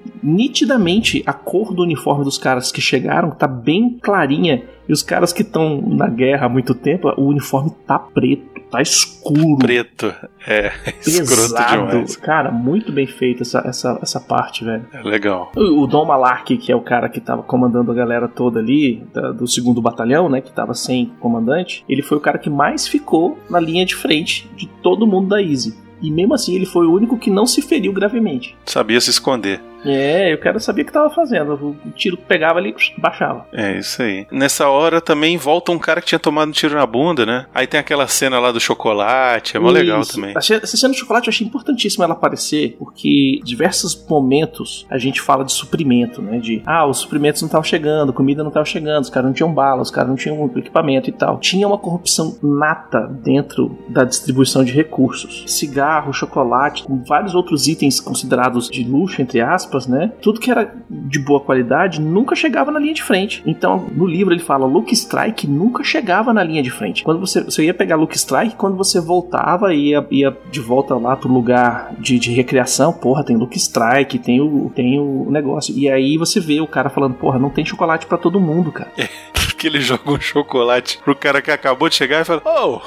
nitidamente 0.49 1.23
a 1.27 1.33
cor 1.33 1.73
do 1.75 1.83
uniforme 1.83 2.25
dos 2.25 2.39
caras 2.39 2.71
que 2.71 2.81
chegaram, 2.81 3.31
tá 3.31 3.47
bem 3.47 3.99
clarinha. 4.01 4.63
E 4.89 4.93
os 4.93 5.03
caras 5.03 5.33
que 5.33 5.41
estão 5.43 5.81
na 5.81 6.07
guerra 6.09 6.47
há 6.47 6.49
muito 6.49 6.75
tempo, 6.75 7.09
o 7.17 7.25
uniforme 7.29 7.73
tá 7.87 7.99
preto, 7.99 8.61
tá 8.71 8.83
escuro, 8.83 9.57
Preto. 9.59 10.15
É, 10.47 10.71
pesado. 11.03 11.89
demais. 11.89 12.17
Cara, 12.17 12.51
muito 12.51 12.93
bem 12.93 13.07
feita 13.07 13.43
essa, 13.43 13.61
essa, 13.67 13.99
essa 14.03 14.21
parte, 14.21 14.63
velho. 14.63 14.85
É 14.93 15.03
legal. 15.03 15.51
O 15.57 15.85
o 15.85 15.87
Dom 15.87 16.05
Malark, 16.05 16.57
que 16.59 16.71
é 16.71 16.77
o 16.77 16.83
cara 16.83 17.09
que 17.09 17.19
tava 17.21 17.43
comandando 17.43 17.91
a 17.91 17.95
galera 17.95 18.29
toda 18.29 18.61
ali, 18.61 19.03
da- 19.15 19.33
do 19.33 19.47
segundo 19.49 19.81
batalhão, 19.81 20.29
né, 20.29 20.43
que 20.43 20.53
tava 20.53 20.75
sem 20.75 21.07
comandante, 21.19 21.83
ele 21.89 22.03
foi 22.03 22.19
o 22.19 22.21
cara 22.21 22.39
que 22.39 22.51
mais 22.51 22.87
ficou 22.87 23.39
na 23.49 23.59
linha 23.59 23.87
de 23.87 23.95
frente 23.95 24.47
de 24.55 24.67
todo 24.83 25.07
mundo 25.07 25.29
da 25.29 25.41
Easy. 25.43 25.75
E 26.03 26.11
mesmo 26.11 26.35
assim, 26.35 26.55
ele 26.55 26.67
foi 26.67 26.87
o 26.87 26.93
único 26.93 27.17
que 27.17 27.31
não 27.31 27.47
se 27.47 27.63
feriu 27.63 27.91
gravemente. 27.91 28.55
Sabia 28.67 29.01
se 29.01 29.09
esconder. 29.09 29.61
É, 29.85 30.33
eu 30.33 30.39
quero 30.39 30.59
saber 30.61 30.83
o 30.83 30.85
que 30.87 30.93
tava 30.93 31.11
fazendo. 31.11 31.55
O 31.55 31.91
tiro 31.91 32.17
pegava 32.17 32.59
ali, 32.59 32.75
baixava. 32.99 33.47
É 33.53 33.79
isso 33.79 34.03
aí. 34.03 34.27
Nessa 34.31 34.69
hora 34.69 35.01
também 35.01 35.37
volta 35.37 35.73
um 35.73 35.79
cara 35.79 36.01
que 36.01 36.07
tinha 36.07 36.19
tomado 36.19 36.49
um 36.49 36.53
tiro 36.53 36.75
na 36.75 36.87
bunda, 36.87 37.27
né? 37.27 37.47
Aí 37.55 37.67
tem 37.67 37.79
aquela 37.81 38.07
cena 38.07 38.39
lá 38.39 38.51
do 38.53 38.61
chocolate, 38.61 39.57
é 39.57 39.61
mó 39.61 39.71
legal 39.71 40.01
Isso. 40.01 40.15
também. 40.15 40.33
Achei- 40.37 40.57
Essa 40.57 40.77
cena 40.77 40.93
do 40.93 40.99
chocolate 40.99 41.29
eu 41.29 41.33
achei 41.33 41.47
importantíssimo 41.47 42.05
ela 42.05 42.15
aparecer, 42.15 42.77
porque 42.79 43.41
diversos 43.45 43.95
momentos 44.09 44.87
a 44.91 44.99
gente 44.99 45.21
fala 45.21 45.45
de 45.45 45.53
suprimento, 45.53 46.23
né? 46.23 46.39
De 46.39 46.63
ah, 46.67 46.87
os 46.87 46.99
suprimentos 46.99 47.43
não 47.43 47.47
estavam 47.47 47.65
chegando, 47.65 48.13
comida 48.13 48.43
não 48.43 48.49
estava 48.49 48.65
chegando, 48.65 49.03
os 49.05 49.11
caras 49.11 49.27
não 49.29 49.35
tinham 49.35 49.53
bala, 49.53 49.83
os 49.83 49.91
caras 49.91 50.09
não 50.09 50.17
tinham 50.17 50.51
equipamento 50.57 51.09
e 51.11 51.13
tal. 51.13 51.39
Tinha 51.39 51.67
uma 51.67 51.79
corrupção 51.79 52.37
nata 52.43 53.01
dentro 53.23 53.77
da 53.89 54.05
distribuição 54.05 54.65
de 54.65 54.73
recursos. 54.73 55.45
Cigarro, 55.47 56.13
chocolate, 56.13 56.85
vários 57.07 57.35
outros 57.35 57.67
itens 57.69 58.01
considerados 58.01 58.69
de 58.69 58.85
luxo, 58.85 59.21
entre 59.21 59.41
aspas, 59.41 59.74
aspas, 59.75 59.87
né? 59.87 60.13
Tudo 60.23 60.41
que 60.41 60.51
era 60.51 60.73
de 60.89 61.19
boa 61.19 61.41
qualidade 61.41 62.01
nunca 62.01 62.35
chegava 62.37 62.71
na 62.71 62.79
linha 62.79 62.95
de 62.95 63.03
frente. 63.03 63.43
Então, 63.45 63.89
no 63.93 64.07
livro 64.07 64.33
ele 64.33 64.41
fala: 64.41 64.67
Luke 64.67 64.95
Strike 64.95 65.47
nunca 65.47 65.83
chegava 65.83 66.33
na 66.33 66.43
linha 66.43 66.63
de 66.63 66.71
frente. 66.71 67.03
Quando 67.03 67.21
você, 67.21 67.43
você 67.43 67.65
ia 67.65 67.75
pegar 67.75 67.97
Luke 67.97 68.17
Strike, 68.17 68.55
quando 68.57 68.77
você 68.77 69.01
voltava 69.01 69.75
e 69.75 69.91
ia, 69.91 70.07
ia 70.11 70.37
de 70.51 70.61
volta 70.61 70.95
lá 70.97 71.17
pro 71.17 71.33
lugar 71.33 71.95
de, 71.99 72.19
de 72.19 72.33
recreação, 72.33 72.93
porra, 72.93 73.25
tem 73.25 73.37
Luke 73.37 73.59
Strike, 73.59 74.19
tem 74.19 74.41
o, 74.41 74.71
tem 74.75 74.99
o 74.99 75.29
negócio. 75.31 75.77
E 75.77 75.91
aí 75.91 76.17
você 76.17 76.41
vê 76.41 76.61
o 76.61 76.67
cara 76.67 76.89
falando: 76.89 77.15
porra, 77.15 77.39
não 77.39 77.51
tem 77.51 77.65
chocolate 77.65 78.07
para 78.07 78.19
todo 78.19 78.41
mundo, 78.41 78.71
cara. 78.71 78.91
que 79.59 79.67
ele 79.67 79.81
joga 79.81 80.11
um 80.11 80.21
chocolate 80.21 80.99
pro 80.99 81.17
cara 81.17 81.41
que 81.41 81.51
acabou 81.51 81.89
de 81.89 81.95
chegar 81.95 82.21
e 82.21 82.25
fala: 82.25 82.43
Oh! 82.45 82.81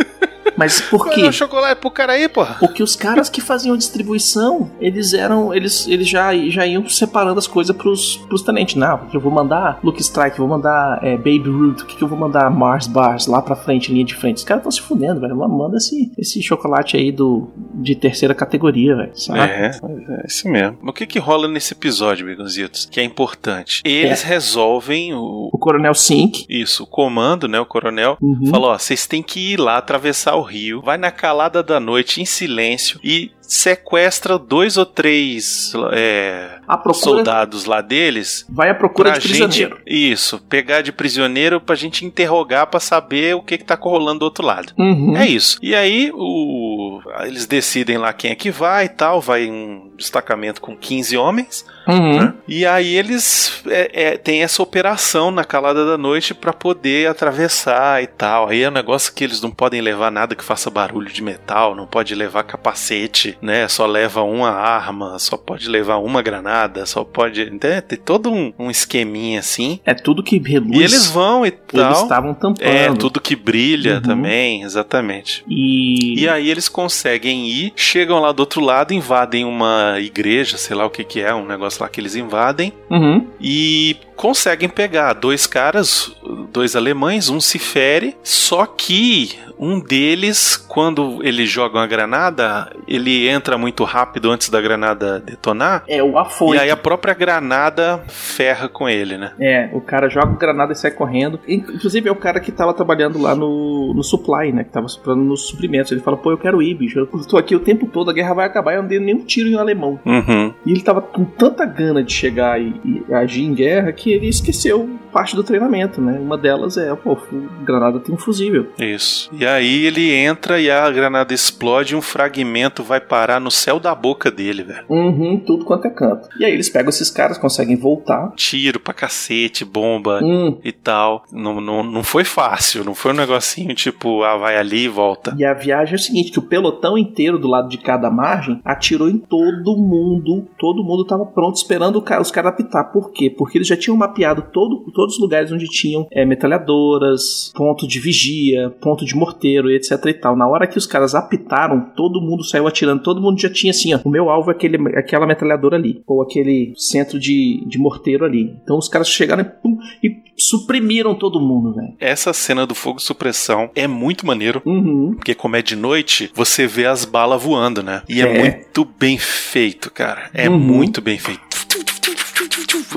Mas 0.56 0.80
por 0.80 1.08
quê? 1.10 1.22
é 1.22 1.28
o 1.28 1.32
chocolate 1.32 1.80
pro 1.80 1.90
cara 1.90 2.12
aí, 2.14 2.28
porra? 2.28 2.56
Porque 2.58 2.82
os 2.82 2.96
caras 2.96 3.28
que 3.28 3.40
faziam 3.40 3.74
a 3.74 3.78
distribuição, 3.78 4.70
eles 4.80 5.12
eram. 5.14 5.54
Eles, 5.54 5.86
eles 5.86 6.08
já, 6.08 6.34
já 6.48 6.66
iam 6.66 6.88
separando 6.88 7.38
as 7.38 7.46
coisas 7.46 7.74
pros, 7.76 8.16
pros 8.28 8.42
tenentes. 8.42 8.74
Não, 8.74 8.98
porque 8.98 9.16
eu 9.16 9.20
vou 9.20 9.32
mandar 9.32 9.78
Luke 9.82 10.00
Strike, 10.00 10.38
vou 10.38 10.48
mandar 10.48 10.98
é, 11.02 11.16
Baby 11.16 11.48
Root, 11.48 11.82
o 11.82 11.86
que, 11.86 11.96
que 11.96 12.02
eu 12.02 12.08
vou 12.08 12.18
mandar 12.18 12.50
Mars 12.50 12.86
Bars 12.86 13.26
lá 13.26 13.40
pra 13.42 13.56
frente, 13.56 13.92
linha 13.92 14.04
de 14.04 14.14
frente. 14.14 14.38
Os 14.38 14.44
caras 14.44 14.60
estão 14.62 14.70
se 14.72 14.80
fudendo, 14.80 15.20
velho. 15.20 15.36
Manda 15.36 15.76
esse, 15.76 16.12
esse 16.18 16.42
chocolate 16.42 16.96
aí 16.96 17.10
do, 17.12 17.48
de 17.74 17.94
terceira 17.94 18.34
categoria, 18.34 18.96
velho. 18.96 19.12
É, 19.36 19.70
é 19.70 20.26
isso 20.26 20.48
mesmo. 20.48 20.78
Mas 20.82 20.90
o 20.90 20.92
que 20.94 21.06
que 21.06 21.18
rola 21.18 21.48
nesse 21.48 21.72
episódio, 21.74 22.26
Bigonzitos? 22.26 22.86
Que 22.90 23.00
é 23.00 23.04
importante. 23.04 23.82
Eles 23.84 24.22
resolvem 24.22 25.14
o. 25.14 25.48
O 25.52 25.58
Coronel 25.58 25.94
Sink. 25.94 26.44
Isso, 26.48 26.84
o 26.84 26.86
comando, 26.86 27.46
né? 27.48 27.60
O 27.60 27.66
coronel 27.66 28.16
Uhum. 28.20 28.46
falou: 28.46 28.70
ó, 28.70 28.78
vocês 28.78 29.06
têm 29.06 29.22
que 29.22 29.52
ir 29.52 29.60
lá 29.60 29.76
atravessar 29.78 30.29
o 30.34 30.42
rio, 30.42 30.80
vai 30.82 30.96
na 30.96 31.10
calada 31.10 31.62
da 31.62 31.78
noite 31.80 32.20
em 32.20 32.24
silêncio 32.24 32.98
e 33.02 33.30
sequestra 33.40 34.38
dois 34.38 34.76
ou 34.76 34.86
três 34.86 35.72
é, 35.92 36.58
procura 36.66 36.94
soldados 36.94 37.64
lá 37.64 37.80
deles 37.80 38.46
vai 38.48 38.70
à 38.70 38.74
procura 38.74 39.10
de 39.18 39.26
gente 39.28 39.48
prisioneiro. 39.48 39.78
isso 39.84 40.38
pegar 40.48 40.82
de 40.82 40.92
prisioneiro 40.92 41.60
pra 41.60 41.74
gente 41.74 42.04
interrogar 42.04 42.68
pra 42.68 42.78
saber 42.78 43.34
o 43.34 43.42
que 43.42 43.58
que 43.58 43.64
tá 43.64 43.74
rolando 43.74 44.20
do 44.20 44.24
outro 44.24 44.46
lado 44.46 44.72
Uhum. 44.78 45.16
é 45.16 45.26
isso. 45.26 45.58
E 45.60 45.74
aí 45.74 46.10
o 46.14 47.00
eles 47.22 47.46
decidem 47.46 47.98
lá 47.98 48.12
quem 48.12 48.30
é 48.30 48.34
que 48.36 48.50
vai 48.52 48.84
e 48.84 48.88
tal, 48.88 49.20
vai 49.20 49.50
um 49.50 49.90
destacamento 49.96 50.60
com 50.60 50.76
15 50.76 51.16
homens, 51.16 51.64
Uhum. 51.92 52.18
né? 52.20 52.34
E 52.48 52.66
aí 52.66 52.94
eles 52.96 53.62
é, 53.66 53.90
é, 54.12 54.16
tem 54.16 54.42
essa 54.42 54.62
operação 54.62 55.30
na 55.30 55.44
calada 55.44 55.84
da 55.86 55.96
noite 55.98 56.34
pra 56.34 56.52
poder 56.52 57.08
atravessar 57.08 58.02
e 58.02 58.06
tal. 58.06 58.48
Aí 58.48 58.62
é 58.62 58.68
um 58.68 58.72
negócio 58.72 59.12
que 59.14 59.24
eles 59.24 59.40
não 59.40 59.50
podem 59.50 59.80
levar 59.80 60.10
nada 60.10 60.34
que 60.34 60.44
faça 60.44 60.70
barulho 60.70 61.08
de 61.10 61.22
metal, 61.22 61.74
não 61.74 61.86
pode 61.86 62.14
levar 62.14 62.42
capacete, 62.44 63.36
né? 63.40 63.66
Só 63.68 63.86
leva 63.86 64.22
uma 64.22 64.50
arma, 64.50 65.18
só 65.18 65.36
pode 65.36 65.68
levar 65.68 65.96
uma 65.98 66.22
granada, 66.22 66.84
só 66.86 67.04
pode. 67.04 67.50
né? 67.50 67.80
Tem 67.80 67.98
todo 67.98 68.30
um, 68.30 68.52
um 68.58 68.70
esqueminha 68.70 69.40
assim. 69.40 69.80
É 69.84 69.94
tudo 69.94 70.22
que 70.22 70.38
reluz. 70.38 70.78
E 70.78 70.82
eles 70.82 71.06
vão 71.10 71.44
e 71.44 71.48
eles 71.48 71.58
tal. 71.72 72.02
estavam 72.02 72.34
tampando. 72.34 72.62
É, 72.66 72.92
tudo 72.94 73.20
que 73.20 73.34
brilha 73.36 73.94
Uhum. 73.94 74.00
também, 74.02 74.62
exatamente. 74.62 75.44
E, 75.48 76.20
E 76.20 76.28
aí 76.28 76.50
eles 76.50 76.68
conseguem 76.68 77.46
ir, 77.48 77.72
chegam 77.76 78.20
lá 78.20 78.32
do 78.32 78.40
outro 78.40 78.60
lado, 78.60 78.92
invadem 78.92 79.44
uma 79.44 79.96
igreja, 79.98 80.56
sei 80.56 80.76
lá 80.76 80.84
o 80.86 80.90
que 80.90 81.04
que 81.04 81.20
é, 81.20 81.34
um 81.34 81.46
negócio 81.46 81.79
lá 81.80 81.88
que 81.88 82.00
eles 82.00 82.14
invadem, 82.14 82.72
Uhum. 82.90 83.26
e 83.40 83.96
conseguem 84.16 84.68
pegar 84.68 85.14
dois 85.14 85.46
caras, 85.46 86.12
dois 86.52 86.76
alemães, 86.76 87.28
um 87.28 87.40
se 87.40 87.58
fere, 87.58 88.16
só 88.22 88.66
que 88.66 89.30
um 89.60 89.78
deles, 89.78 90.56
quando 90.56 91.20
ele 91.22 91.44
joga 91.44 91.78
uma 91.78 91.86
granada, 91.86 92.72
ele 92.88 93.28
entra 93.28 93.58
muito 93.58 93.84
rápido 93.84 94.30
antes 94.30 94.48
da 94.48 94.58
granada 94.58 95.20
detonar, 95.20 95.84
É 95.86 96.02
o 96.02 96.18
afoito. 96.18 96.54
e 96.54 96.58
aí 96.58 96.70
a 96.70 96.76
própria 96.76 97.12
granada 97.12 98.02
ferra 98.08 98.68
com 98.70 98.88
ele, 98.88 99.18
né? 99.18 99.32
É, 99.38 99.68
o 99.74 99.80
cara 99.80 100.08
joga 100.08 100.34
granada 100.36 100.72
e 100.72 100.76
sai 100.76 100.90
correndo. 100.90 101.38
Inclusive 101.46 102.08
é 102.08 102.12
o 102.12 102.16
cara 102.16 102.40
que 102.40 102.50
tava 102.50 102.72
trabalhando 102.72 103.20
lá 103.20 103.34
no, 103.34 103.92
no 103.94 104.02
supply, 104.02 104.50
né? 104.50 104.64
Que 104.64 104.70
tava 104.70 104.88
suprindo 104.88 105.20
nos 105.20 105.48
suprimentos. 105.48 105.92
Ele 105.92 106.00
fala, 106.00 106.16
pô, 106.16 106.30
eu 106.30 106.38
quero 106.38 106.62
ir, 106.62 106.74
bicho. 106.74 106.98
Eu 106.98 107.06
tô 107.06 107.36
aqui 107.36 107.54
o 107.54 107.60
tempo 107.60 107.86
todo, 107.86 108.10
a 108.10 108.14
guerra 108.14 108.32
vai 108.32 108.46
acabar 108.46 108.72
e 108.72 108.76
eu 108.76 108.82
não 108.82 108.88
dei 108.88 108.98
nenhum 108.98 109.24
tiro 109.24 109.48
em 109.48 109.56
um 109.56 109.58
alemão. 109.58 110.00
Uhum. 110.06 110.54
E 110.64 110.70
ele 110.72 110.80
tava 110.80 111.02
com 111.02 111.24
tanta 111.24 111.66
gana 111.66 112.02
de 112.02 112.12
chegar 112.12 112.58
e, 112.60 112.80
e 112.84 113.12
agir 113.12 113.42
em 113.44 113.52
guerra 113.52 113.92
que 113.92 114.10
ele 114.10 114.28
esqueceu 114.28 114.88
parte 115.12 115.34
do 115.34 115.42
treinamento, 115.42 116.00
né? 116.00 116.18
Uma 116.18 116.38
delas 116.38 116.76
é, 116.76 116.94
pô, 116.94 117.18
granada 117.62 117.98
tem 118.00 118.14
um 118.14 118.18
fusível. 118.18 118.68
Isso. 118.78 119.28
E 119.32 119.44
aí 119.50 119.86
ele 119.86 120.12
entra 120.12 120.60
e 120.60 120.70
a 120.70 120.90
granada 120.90 121.34
explode 121.34 121.94
e 121.94 121.96
um 121.96 122.02
fragmento 122.02 122.82
vai 122.82 123.00
parar 123.00 123.40
no 123.40 123.50
céu 123.50 123.78
da 123.78 123.94
boca 123.94 124.30
dele, 124.30 124.62
velho. 124.62 124.84
Uhum, 124.88 125.42
tudo 125.44 125.64
quanto 125.64 125.86
é 125.86 125.90
canto. 125.90 126.28
E 126.38 126.44
aí 126.44 126.52
eles 126.52 126.68
pegam 126.68 126.88
esses 126.90 127.10
caras, 127.10 127.38
conseguem 127.38 127.76
voltar. 127.76 128.32
Tiro 128.36 128.80
pra 128.80 128.94
cacete, 128.94 129.64
bomba 129.64 130.20
Hum, 130.22 130.58
e 130.64 130.72
tal. 130.72 131.24
Não, 131.32 131.60
não, 131.60 131.82
não 131.82 132.02
foi 132.02 132.24
fácil, 132.24 132.84
não 132.84 132.94
foi 132.94 133.12
um 133.12 133.16
negocinho 133.16 133.74
tipo, 133.74 134.22
ah, 134.22 134.36
vai 134.36 134.56
ali 134.56 134.84
e 134.84 134.88
volta. 134.88 135.34
E 135.38 135.44
a 135.44 135.54
viagem 135.54 135.94
é 135.94 135.96
o 135.96 136.00
seguinte, 136.00 136.30
que 136.30 136.38
o 136.38 136.42
pelotão 136.42 136.96
inteiro 136.96 137.38
do 137.38 137.48
lado 137.48 137.68
de 137.68 137.78
cada 137.78 138.10
margem 138.10 138.60
atirou 138.64 139.08
em 139.08 139.18
todo 139.18 139.76
mundo. 139.76 140.46
Todo 140.58 140.84
mundo 140.84 141.04
tava 141.04 141.24
pronto 141.26 141.56
esperando 141.56 142.02
os 142.20 142.30
caras 142.30 142.52
apitar. 142.52 142.92
Por 142.92 143.12
quê? 143.12 143.30
Porque 143.30 143.58
eles 143.58 143.68
já 143.68 143.76
tinham 143.76 143.96
mapeado 143.96 144.42
todo, 144.52 144.84
todos 144.92 145.14
os 145.14 145.20
lugares 145.20 145.50
onde 145.52 145.66
tinham 145.66 146.06
é, 146.12 146.24
metralhadoras, 146.24 147.52
ponto 147.54 147.86
de 147.86 147.98
vigia, 147.98 148.70
ponto 148.80 149.04
de 149.04 149.14
morteiro 149.40 149.70
etc 149.70 149.92
e 150.06 150.14
tal. 150.14 150.36
Na 150.36 150.46
hora 150.46 150.66
que 150.66 150.76
os 150.78 150.86
caras 150.86 151.14
apitaram, 151.14 151.80
todo 151.96 152.20
mundo 152.20 152.44
saiu 152.44 152.66
atirando. 152.66 153.02
Todo 153.02 153.20
mundo 153.20 153.40
já 153.40 153.50
tinha 153.50 153.70
assim, 153.70 153.94
ó, 153.94 154.00
o 154.04 154.10
meu 154.10 154.28
alvo 154.28 154.50
é 154.50 154.54
aquele, 154.54 154.76
aquela 154.96 155.26
metralhadora 155.26 155.76
ali. 155.76 156.02
Ou 156.06 156.22
aquele 156.22 156.72
centro 156.76 157.18
de, 157.18 157.64
de 157.66 157.78
morteiro 157.78 158.24
ali. 158.24 158.54
Então 158.62 158.76
os 158.78 158.88
caras 158.88 159.08
chegaram 159.08 159.42
e, 159.42 159.44
pum, 159.44 159.78
e 160.02 160.16
suprimiram 160.36 161.14
todo 161.14 161.40
mundo, 161.40 161.74
velho. 161.74 161.94
Essa 161.98 162.32
cena 162.32 162.66
do 162.66 162.74
fogo 162.74 162.98
de 162.98 163.04
supressão 163.04 163.70
é 163.74 163.86
muito 163.86 164.26
maneiro. 164.26 164.62
Uhum. 164.64 165.14
Porque 165.14 165.34
como 165.34 165.56
é 165.56 165.62
de 165.62 165.76
noite, 165.76 166.30
você 166.34 166.66
vê 166.66 166.86
as 166.86 167.04
balas 167.04 167.42
voando, 167.42 167.82
né? 167.82 168.02
E 168.08 168.20
é, 168.20 168.24
É. 168.30 168.38
muito 168.40 168.84
bem 168.98 169.18
feito, 169.18 169.90
cara. 169.90 170.30
É 170.34 170.48
Uhum. 170.48 170.58
muito 170.58 171.00
bem 171.00 171.18
feito. 171.18 171.40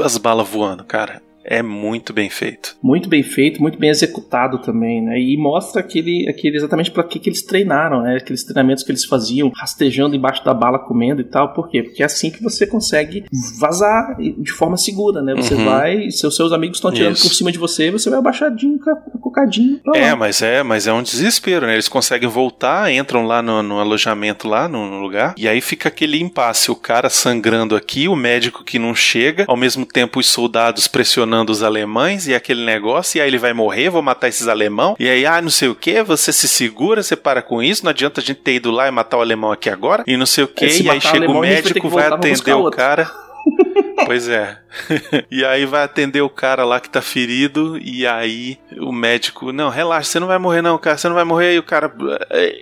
As 0.04 0.18
balas 0.18 0.48
voando, 0.50 0.84
cara. 0.84 1.22
É 1.46 1.62
muito 1.62 2.14
bem 2.14 2.30
feito. 2.30 2.76
Muito 2.82 3.10
bem 3.10 3.22
feito, 3.24 3.62
muito 3.62 3.78
bem 3.78 3.90
executado 3.90 4.60
também, 4.60 5.02
né? 5.02 5.20
E 5.20 5.36
mostra 5.38 5.82
aquele, 5.82 6.28
aquele 6.30 6.56
exatamente 6.58 6.92
para 6.92 7.04
que, 7.04 7.20
que 7.20 7.30
eles 7.30 7.42
treinaram, 7.44 8.02
né? 8.02 8.18
Aqueles 8.18 8.44
treinamentos 8.44 8.84
que 8.84 8.92
eles 8.92 9.06
faziam, 9.06 9.52
rastejando 9.56 10.16
embaixo 10.16 10.44
da 10.46 10.54
bala, 10.54 10.80
comendo 10.80 11.22
e 11.22 11.26
tal. 11.26 11.54
Por 11.54 11.70
quê? 11.70 11.84
Porque 11.84 12.02
é 12.02 12.06
assim 12.06 12.32
que 12.32 12.42
você 12.42 12.66
consegue 12.66 13.26
vazar 13.60 14.16
de 14.18 14.52
forma 14.52 14.78
segura, 14.78 15.22
né? 15.22 15.34
Você 15.36 15.56
Uhum. 15.56 15.66
vai, 15.66 16.10
seus, 16.12 16.36
seus 16.36 16.52
amigos 16.54 16.78
estão 16.78 16.92
tirando 16.92 17.16
Isso. 17.16 17.28
por 17.28 17.34
cima 17.34 17.52
de 17.52 17.58
você, 17.58 17.92
você 17.92 18.10
vai 18.10 18.20
abaixadinho, 18.20 18.80
ca- 18.80 18.96
cocadinho. 19.22 19.80
pra 19.84 19.98
É, 20.00 20.16
mas 20.16 20.42
é, 20.42 20.64
mas 20.64 20.88
é 20.88 20.94
um 20.94 21.04
desespero, 21.04 21.66
né? 21.68 21.74
Eles 21.74 21.90
conseguem 21.90 22.30
voltar, 22.30 22.92
entram 22.92 23.26
lá 23.26 23.42
no, 23.42 23.62
no 23.62 23.80
alojamento 23.80 24.48
lá 24.48 24.68
no, 24.68 24.90
no 24.90 25.00
lugar, 25.00 25.36
e 25.38 25.48
aí 25.48 25.60
fica 25.62 25.90
aquele 25.90 26.20
impasse, 26.22 26.72
o 26.72 26.76
cara 26.76 27.10
sangrando 27.10 27.76
aqui, 27.76 28.08
o 28.08 28.16
médico 28.16 28.64
que 28.64 28.80
não 28.80 28.96
chega, 28.96 29.46
ao 29.48 29.58
mesmo 29.58 29.86
tempo 29.86 30.20
os 30.20 30.28
soldados 30.28 30.88
pressionando 30.88 31.33
os 31.52 31.64
alemães 31.64 32.28
e 32.28 32.36
aquele 32.36 32.64
negócio, 32.64 33.18
e 33.18 33.22
aí 33.22 33.28
ele 33.28 33.38
vai 33.38 33.54
morrer, 33.54 33.90
vou 33.90 34.02
matar 34.02 34.28
esses 34.28 34.48
alemão, 34.48 34.96
e 35.00 35.10
aí, 35.10 35.26
ah, 35.26 35.42
não 35.42 35.50
sei 35.50 35.68
o 35.68 35.76
que, 35.76 36.04
você 36.04 36.32
se 36.32 36.48
segura, 36.48 37.02
você 37.02 37.16
para 37.16 37.42
com 37.42 37.62
isso, 37.62 37.84
não 37.84 37.90
adianta 37.90 38.22
a 38.22 38.24
gente 38.24 38.40
ter 38.40 38.56
ido 38.56 38.72
lá 38.72 38.88
e 38.88 38.92
matar 38.92 39.18
o 39.18 39.22
alemão 39.22 39.52
aqui 39.52 39.70
agora, 39.70 40.04
e 40.06 40.16
não 40.18 40.26
sei 40.26 40.44
o 40.44 40.48
que, 40.48 40.66
É, 40.66 40.82
e 40.82 40.90
aí 40.90 41.02
chega 41.02 41.30
o 41.30 41.34
vai 41.34 41.42
médico, 41.42 41.90
vai 41.90 42.10
buscar 42.10 42.16
atender 42.16 42.54
o 42.56 42.60
outro. 42.62 42.78
cara. 42.78 43.12
Pois 44.06 44.28
é. 44.28 44.58
e 45.30 45.44
aí 45.46 45.66
vai 45.66 45.84
atender 45.84 46.22
o 46.22 46.30
cara 46.30 46.64
lá 46.66 46.80
que 46.80 46.90
tá 46.90 47.02
ferido, 47.02 47.78
e 47.78 48.06
aí 48.06 48.58
o 48.80 48.92
médico, 48.92 49.52
não, 49.52 49.70
relaxa, 49.70 50.12
você 50.12 50.20
não 50.20 50.28
vai 50.28 50.38
morrer 50.38 50.62
não, 50.62 50.78
cara, 50.78 50.98
você 50.98 51.08
não 51.08 51.16
vai 51.16 51.24
morrer, 51.24 51.56
e 51.56 51.60
o 51.60 51.64
cara, 51.64 51.92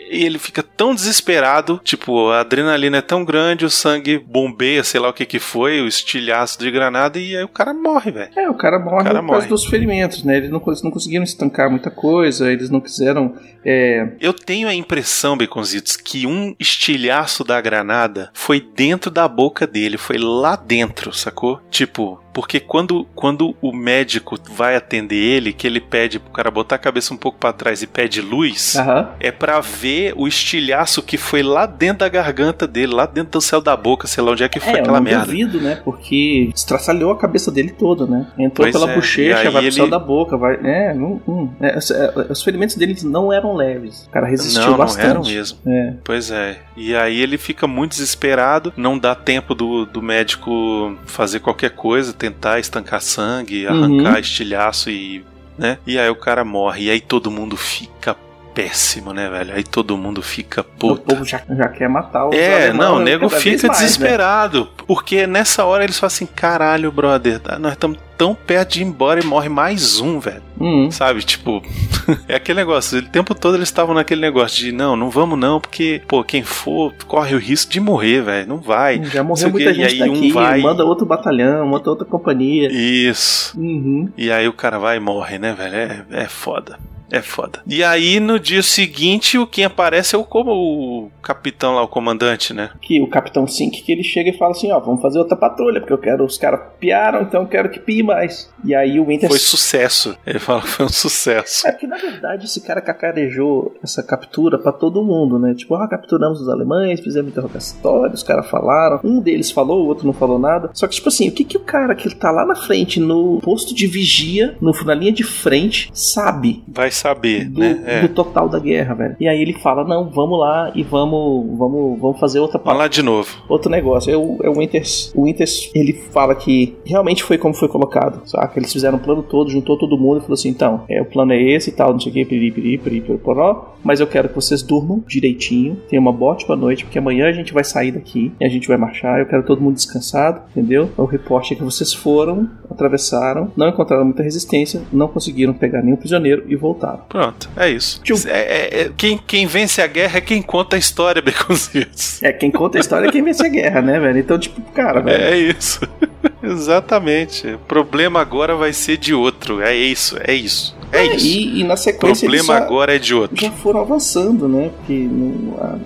e 0.09 0.25
ele 0.25 0.39
fica 0.39 0.63
tão 0.63 0.93
desesperado, 0.93 1.79
tipo, 1.83 2.29
a 2.29 2.41
adrenalina 2.41 2.97
é 2.97 3.01
tão 3.01 3.23
grande, 3.23 3.65
o 3.65 3.69
sangue 3.69 4.17
bombeia, 4.17 4.83
sei 4.83 4.99
lá 4.99 5.09
o 5.09 5.13
que 5.13 5.25
que 5.25 5.39
foi, 5.39 5.81
o 5.81 5.87
estilhaço 5.87 6.59
de 6.59 6.69
granada, 6.69 7.19
e 7.19 7.35
aí 7.35 7.43
o 7.43 7.47
cara 7.47 7.73
morre, 7.73 8.11
velho. 8.11 8.31
É, 8.35 8.49
o 8.49 8.53
cara 8.53 8.79
morre 8.79 9.03
cara 9.03 9.19
por 9.21 9.27
causa 9.27 9.47
morre. 9.47 9.49
dos 9.49 9.65
ferimentos, 9.65 10.23
né? 10.23 10.37
Eles 10.37 10.49
não, 10.49 10.61
não 10.83 10.91
conseguiram 10.91 11.23
estancar 11.23 11.69
muita 11.69 11.89
coisa, 11.89 12.51
eles 12.51 12.69
não 12.69 12.79
quiseram. 12.81 13.35
É, 13.63 14.07
Eu 14.19 14.33
tenho 14.33 14.67
a 14.67 14.73
impressão, 14.73 15.37
Beconzitos, 15.37 15.95
que 15.95 16.25
um 16.25 16.55
estilhaço 16.59 17.43
da 17.43 17.61
granada 17.61 18.31
foi 18.33 18.59
dentro 18.59 19.11
da 19.11 19.27
boca 19.27 19.67
dele, 19.67 19.97
foi 19.97 20.17
lá 20.17 20.55
dentro, 20.55 21.13
sacou? 21.13 21.59
Tipo, 21.69 22.00
tipo, 22.01 22.19
porque 22.33 22.59
quando, 22.59 23.05
quando 23.15 23.55
o 23.61 23.73
médico 23.73 24.37
vai 24.51 24.75
atender 24.75 25.15
ele, 25.15 25.51
que 25.53 25.67
ele 25.67 25.79
pede 25.81 26.19
pro 26.19 26.31
cara 26.31 26.49
botar 26.51 26.75
a 26.75 26.79
cabeça 26.79 27.13
um 27.13 27.17
pouco 27.17 27.37
para 27.37 27.51
trás 27.53 27.81
e 27.81 27.87
pede 27.87 28.21
luz, 28.21 28.75
Aham. 28.75 29.09
é 29.19 29.31
pra 29.31 29.59
ver 29.59 30.13
o 30.15 30.27
estilhaço 30.27 31.01
que 31.03 31.17
foi 31.17 31.43
lá 31.43 31.65
dentro 31.65 31.99
da 31.99 32.09
garganta 32.09 32.65
dele, 32.67 32.93
lá 32.93 33.05
dentro 33.05 33.31
do 33.31 33.41
céu 33.41 33.59
da 33.61 33.75
boca, 33.75 34.07
sei 34.07 34.23
lá 34.23 34.31
onde 34.31 34.43
é 34.43 34.49
que 34.49 34.59
foi 34.59 34.69
É, 34.73 34.75
eu 34.77 34.79
aquela 34.81 34.97
não 34.99 35.03
merda. 35.03 35.25
duvido, 35.25 35.59
né? 35.61 35.81
Porque 35.83 36.49
estraçalhou 36.55 37.11
a 37.11 37.17
cabeça 37.17 37.51
dele 37.51 37.71
toda, 37.77 38.05
né? 38.05 38.27
Entrou 38.37 38.65
Pois 38.65 38.71
pela 38.71 38.91
é, 38.91 38.95
bochecha, 38.95 39.43
vai 39.43 39.51
pro 39.51 39.61
ele- 39.63 39.71
céu 39.71 39.89
da 39.89 39.99
boca, 39.99 40.37
vai. 40.37 40.55
É, 40.63 40.93
não, 40.93 41.21
não. 41.27 41.55
É, 41.59 41.77
os- 41.77 41.91
é, 41.91 42.13
os 42.29 42.41
ferimentos 42.43 42.75
dele 42.75 42.95
não 43.03 43.31
eram 43.33 43.53
leves. 43.55 44.05
O 44.05 44.09
cara 44.09 44.27
resistiu 44.27 44.61
Não, 44.61 44.69
não 44.71 44.77
bastante. 44.77 45.05
eram 45.07 45.21
mesmo. 45.23 45.57
É. 45.67 45.93
Pois 46.03 46.31
é. 46.31 46.59
E 46.77 46.95
aí 46.95 47.19
ele 47.21 47.37
fica 47.37 47.67
muito 47.67 47.91
desesperado, 47.91 48.73
não 48.77 48.97
dá 48.97 49.13
tempo 49.15 49.53
do, 49.53 49.85
do 49.85 50.01
médico 50.01 50.95
fazer 51.05 51.39
qualquer 51.39 51.71
coisa, 51.71 52.13
tentar 52.21 52.59
estancar 52.59 53.01
sangue, 53.01 53.65
Uhum. 53.65 53.83
arrancar 54.03 54.19
estilhaço 54.19 54.91
e. 54.91 55.25
né? 55.57 55.79
E 55.87 55.97
aí 55.97 56.09
o 56.09 56.15
cara 56.15 56.45
morre. 56.45 56.85
E 56.85 56.91
aí 56.91 57.01
todo 57.01 57.31
mundo 57.31 57.57
fica 57.57 58.15
péssimo, 58.53 59.13
né, 59.13 59.29
velho? 59.29 59.53
Aí 59.55 59.63
todo 59.63 59.97
mundo 59.97 60.21
fica 60.21 60.61
O 60.61 60.63
puto. 60.63 61.01
povo 61.01 61.25
já, 61.25 61.41
já 61.49 61.67
quer 61.67 61.87
matar 61.89 62.27
os 62.27 62.35
É, 62.35 62.71
não, 62.73 62.97
o 62.97 62.99
nego 62.99 63.29
fica 63.29 63.49
mais, 63.49 63.63
né? 63.63 63.69
desesperado. 63.69 64.67
Porque 64.87 65.25
nessa 65.27 65.65
hora 65.65 65.83
eles 65.83 65.97
falam 65.99 66.07
assim: 66.07 66.25
caralho, 66.25 66.91
brother, 66.91 67.39
tá- 67.39 67.57
nós 67.59 67.73
estamos 67.73 67.97
tão 68.17 68.35
perto 68.35 68.73
de 68.73 68.81
ir 68.81 68.85
embora 68.85 69.19
e 69.19 69.25
morre 69.25 69.49
mais 69.49 69.99
um, 69.99 70.19
velho. 70.19 70.43
Hum. 70.59 70.91
Sabe, 70.91 71.23
tipo, 71.23 71.63
é 72.27 72.35
aquele 72.35 72.59
negócio. 72.59 72.99
O 72.99 73.01
tempo 73.01 73.33
todo 73.33 73.55
eles 73.55 73.67
estavam 73.67 73.95
naquele 73.95 74.21
negócio 74.21 74.57
de 74.63 74.71
não, 74.71 74.95
não 74.95 75.09
vamos 75.09 75.39
não, 75.39 75.59
porque, 75.59 76.01
pô, 76.07 76.23
quem 76.23 76.43
for 76.43 76.93
corre 77.07 77.33
o 77.33 77.39
risco 77.39 77.71
de 77.71 77.79
morrer, 77.79 78.21
velho. 78.21 78.47
Não 78.47 78.57
vai. 78.57 79.03
Já 79.05 79.23
morreu 79.23 79.47
o 79.47 79.51
muita 79.51 79.73
quê. 79.73 79.81
E 79.81 79.89
gente 79.89 80.03
aí 80.03 80.09
um 80.09 80.13
daqui, 80.13 80.31
vai- 80.31 80.61
manda 80.61 80.85
outro 80.85 81.05
batalhão, 81.05 81.65
manda 81.65 81.89
outra 81.89 82.05
companhia. 82.05 82.69
Isso. 82.71 83.57
Uhum. 83.59 84.09
E 84.15 84.31
aí 84.31 84.47
o 84.47 84.53
cara 84.53 84.77
vai 84.77 84.97
e 84.97 84.99
morre, 84.99 85.39
né, 85.39 85.53
velho? 85.53 85.75
É, 85.75 86.05
é 86.11 86.25
foda. 86.27 86.77
É 87.11 87.21
foda. 87.21 87.59
E 87.67 87.83
aí, 87.83 88.19
no 88.19 88.39
dia 88.39 88.63
seguinte, 88.63 89.37
o 89.37 89.45
quem 89.45 89.65
aparece 89.65 90.15
é 90.15 90.17
o, 90.17 90.23
como 90.23 90.51
o 90.51 91.11
capitão 91.21 91.75
lá, 91.75 91.83
o 91.83 91.87
comandante, 91.87 92.53
né? 92.53 92.71
Que 92.81 93.01
o 93.01 93.07
Capitão 93.07 93.45
Sink 93.45 93.81
que 93.81 93.91
ele 93.91 94.03
chega 94.03 94.29
e 94.29 94.37
fala 94.37 94.51
assim, 94.51 94.71
ó, 94.71 94.79
vamos 94.79 95.01
fazer 95.01 95.19
outra 95.19 95.35
patrulha, 95.35 95.79
porque 95.79 95.93
eu 95.93 95.97
quero, 95.97 96.23
os 96.23 96.37
caras 96.37 96.61
piaram, 96.79 97.21
então 97.21 97.41
eu 97.41 97.47
quero 97.47 97.69
que 97.69 97.79
pie 97.79 98.01
mais. 98.01 98.49
E 98.63 98.73
aí 98.73 98.99
o 98.99 99.05
Winter 99.05 99.29
Foi 99.29 99.39
sucesso. 99.39 100.17
Ele 100.25 100.39
fala 100.39 100.61
que 100.61 100.67
foi 100.67 100.85
um 100.85 100.89
sucesso. 100.89 101.67
É 101.67 101.71
que 101.71 101.85
na 101.85 101.97
verdade 101.97 102.45
esse 102.45 102.61
cara 102.61 102.81
cacarejou 102.81 103.75
essa 103.83 104.01
captura 104.01 104.57
pra 104.57 104.71
todo 104.71 105.03
mundo, 105.03 105.37
né? 105.37 105.53
Tipo, 105.53 105.75
ah, 105.75 105.87
capturamos 105.87 106.41
os 106.41 106.49
alemães, 106.49 106.99
fizemos 106.99 107.31
interrogatório, 107.31 108.13
os 108.13 108.23
caras 108.23 108.49
falaram. 108.49 108.99
Um 109.03 109.19
deles 109.19 109.51
falou, 109.51 109.83
o 109.83 109.87
outro 109.87 110.05
não 110.05 110.13
falou 110.13 110.39
nada. 110.39 110.69
Só 110.73 110.87
que, 110.87 110.95
tipo 110.95 111.09
assim, 111.09 111.27
o 111.27 111.31
que, 111.31 111.43
que 111.43 111.57
o 111.57 111.61
cara 111.61 111.95
que 111.95 112.13
tá 112.15 112.31
lá 112.31 112.45
na 112.45 112.55
frente, 112.55 112.99
no 112.99 113.39
posto 113.41 113.73
de 113.73 113.87
vigia, 113.87 114.55
no, 114.61 114.71
na 114.85 114.93
linha 114.93 115.11
de 115.11 115.23
frente, 115.23 115.89
sabe? 115.93 116.63
Vai 116.67 116.91
saber, 117.01 117.45
Do, 117.49 117.59
né? 117.59 117.81
É. 117.85 118.01
do 118.01 118.09
total 118.09 118.47
da 118.47 118.59
guerra, 118.59 118.93
velho. 118.93 119.15
E 119.19 119.27
aí 119.27 119.41
ele 119.41 119.53
fala: 119.53 119.83
Não, 119.83 120.09
vamos 120.09 120.39
lá 120.39 120.71
e 120.75 120.83
vamos, 120.83 121.57
vamos, 121.57 121.99
vamos 121.99 122.19
fazer 122.19 122.39
outra 122.39 122.59
Vamos 122.63 122.79
lá 122.79 122.87
de 122.87 123.01
novo. 123.01 123.29
outro 123.49 123.69
negócio. 123.71 124.11
É 124.13 124.17
o, 124.17 124.37
é 124.43 124.49
o 124.49 124.53
Winters. 124.57 125.11
O 125.15 125.23
Winters, 125.23 125.71
ele 125.73 125.93
fala 125.93 126.35
que 126.35 126.75
realmente 126.85 127.23
foi 127.23 127.37
como 127.37 127.53
foi 127.53 127.67
colocado, 127.67 128.21
saca? 128.27 128.59
Eles 128.59 128.71
fizeram 128.71 128.97
o 128.97 129.01
plano 129.01 129.23
todo, 129.23 129.49
juntou 129.49 129.77
todo 129.77 129.97
mundo 129.97 130.17
e 130.19 130.21
falou 130.21 130.33
assim: 130.33 130.49
então, 130.49 130.83
é, 130.89 131.01
o 131.01 131.05
plano 131.05 131.33
é 131.33 131.41
esse 131.41 131.69
e 131.69 131.73
tal, 131.73 131.91
não 131.93 131.99
sei 131.99 132.11
o 132.11 132.13
que, 132.13 132.25
piriri, 132.25 132.51
piriri, 132.51 132.77
piriri, 132.77 133.01
piriri, 133.01 133.19
poró, 133.23 133.75
mas 133.83 133.99
eu 133.99 134.07
quero 134.07 134.29
que 134.29 134.35
vocês 134.35 134.61
durmam 134.61 135.03
direitinho, 135.07 135.77
tenham 135.89 136.01
uma 136.01 136.23
ótima 136.23 136.55
noite, 136.55 136.83
porque 136.85 136.99
amanhã 136.99 137.27
a 137.27 137.33
gente 137.33 137.53
vai 137.53 137.63
sair 137.63 137.91
daqui 137.91 138.31
e 138.39 138.45
a 138.45 138.49
gente 138.49 138.67
vai 138.67 138.77
marchar. 138.77 139.19
Eu 139.19 139.25
quero 139.25 139.43
todo 139.43 139.61
mundo 139.61 139.75
descansado, 139.75 140.41
entendeu? 140.51 140.89
O 140.97 141.05
reporte 141.05 141.53
é 141.53 141.57
que 141.57 141.63
vocês 141.63 141.93
foram, 141.93 142.49
atravessaram, 142.69 143.51
não 143.55 143.69
encontraram 143.69 144.05
muita 144.05 144.23
resistência, 144.23 144.81
não 144.91 145.07
conseguiram 145.07 145.53
pegar 145.53 145.81
nenhum 145.81 145.95
prisioneiro 145.97 146.43
e 146.47 146.55
voltaram. 146.55 146.90
Pronto, 147.09 147.49
é 147.55 147.69
isso. 147.69 148.01
Tchum. 148.03 148.15
É- 148.27 148.39
é- 148.39 148.81
é- 148.81 148.91
quem, 148.95 149.17
quem 149.17 149.45
vence 149.45 149.81
a 149.81 149.87
guerra 149.87 150.17
é 150.17 150.21
quem 150.21 150.41
conta 150.41 150.75
a 150.75 150.79
história, 150.79 151.21
Beconzitos. 151.23 152.21
É, 152.23 152.31
quem 152.33 152.51
conta 152.51 152.77
a 152.77 152.81
história 152.81 153.07
é 153.07 153.11
quem 153.11 153.23
vence 153.23 153.45
a 153.45 153.49
guerra, 153.49 153.81
né, 153.81 153.99
velho? 153.99 154.19
Então, 154.19 154.37
tipo, 154.39 154.61
cara, 154.73 155.01
velho. 155.01 155.23
É 155.23 155.37
isso. 155.37 155.79
Exatamente. 156.41 157.47
O 157.47 157.59
problema 157.59 158.19
agora 158.21 158.55
vai 158.55 158.73
ser 158.73 158.97
de 158.97 159.13
outro. 159.13 159.61
É 159.61 159.75
isso, 159.75 160.17
é 160.23 160.33
isso. 160.33 160.75
É 160.91 161.05
isso. 161.05 161.25
E, 161.25 161.61
e 161.61 161.63
na 161.63 161.75
O 161.75 161.77
sequência 161.77 162.25
eles 162.25 162.41
problema 162.45 162.59
só- 162.59 162.65
agora 162.65 162.95
é 162.95 162.99
de 162.99 163.13
outro. 163.13 163.37
já 163.39 163.51
foram 163.51 163.81
avançando, 163.81 164.47
né? 164.47 164.69
Porque 164.77 164.93
não, 165.09 165.57
a- 165.63 165.77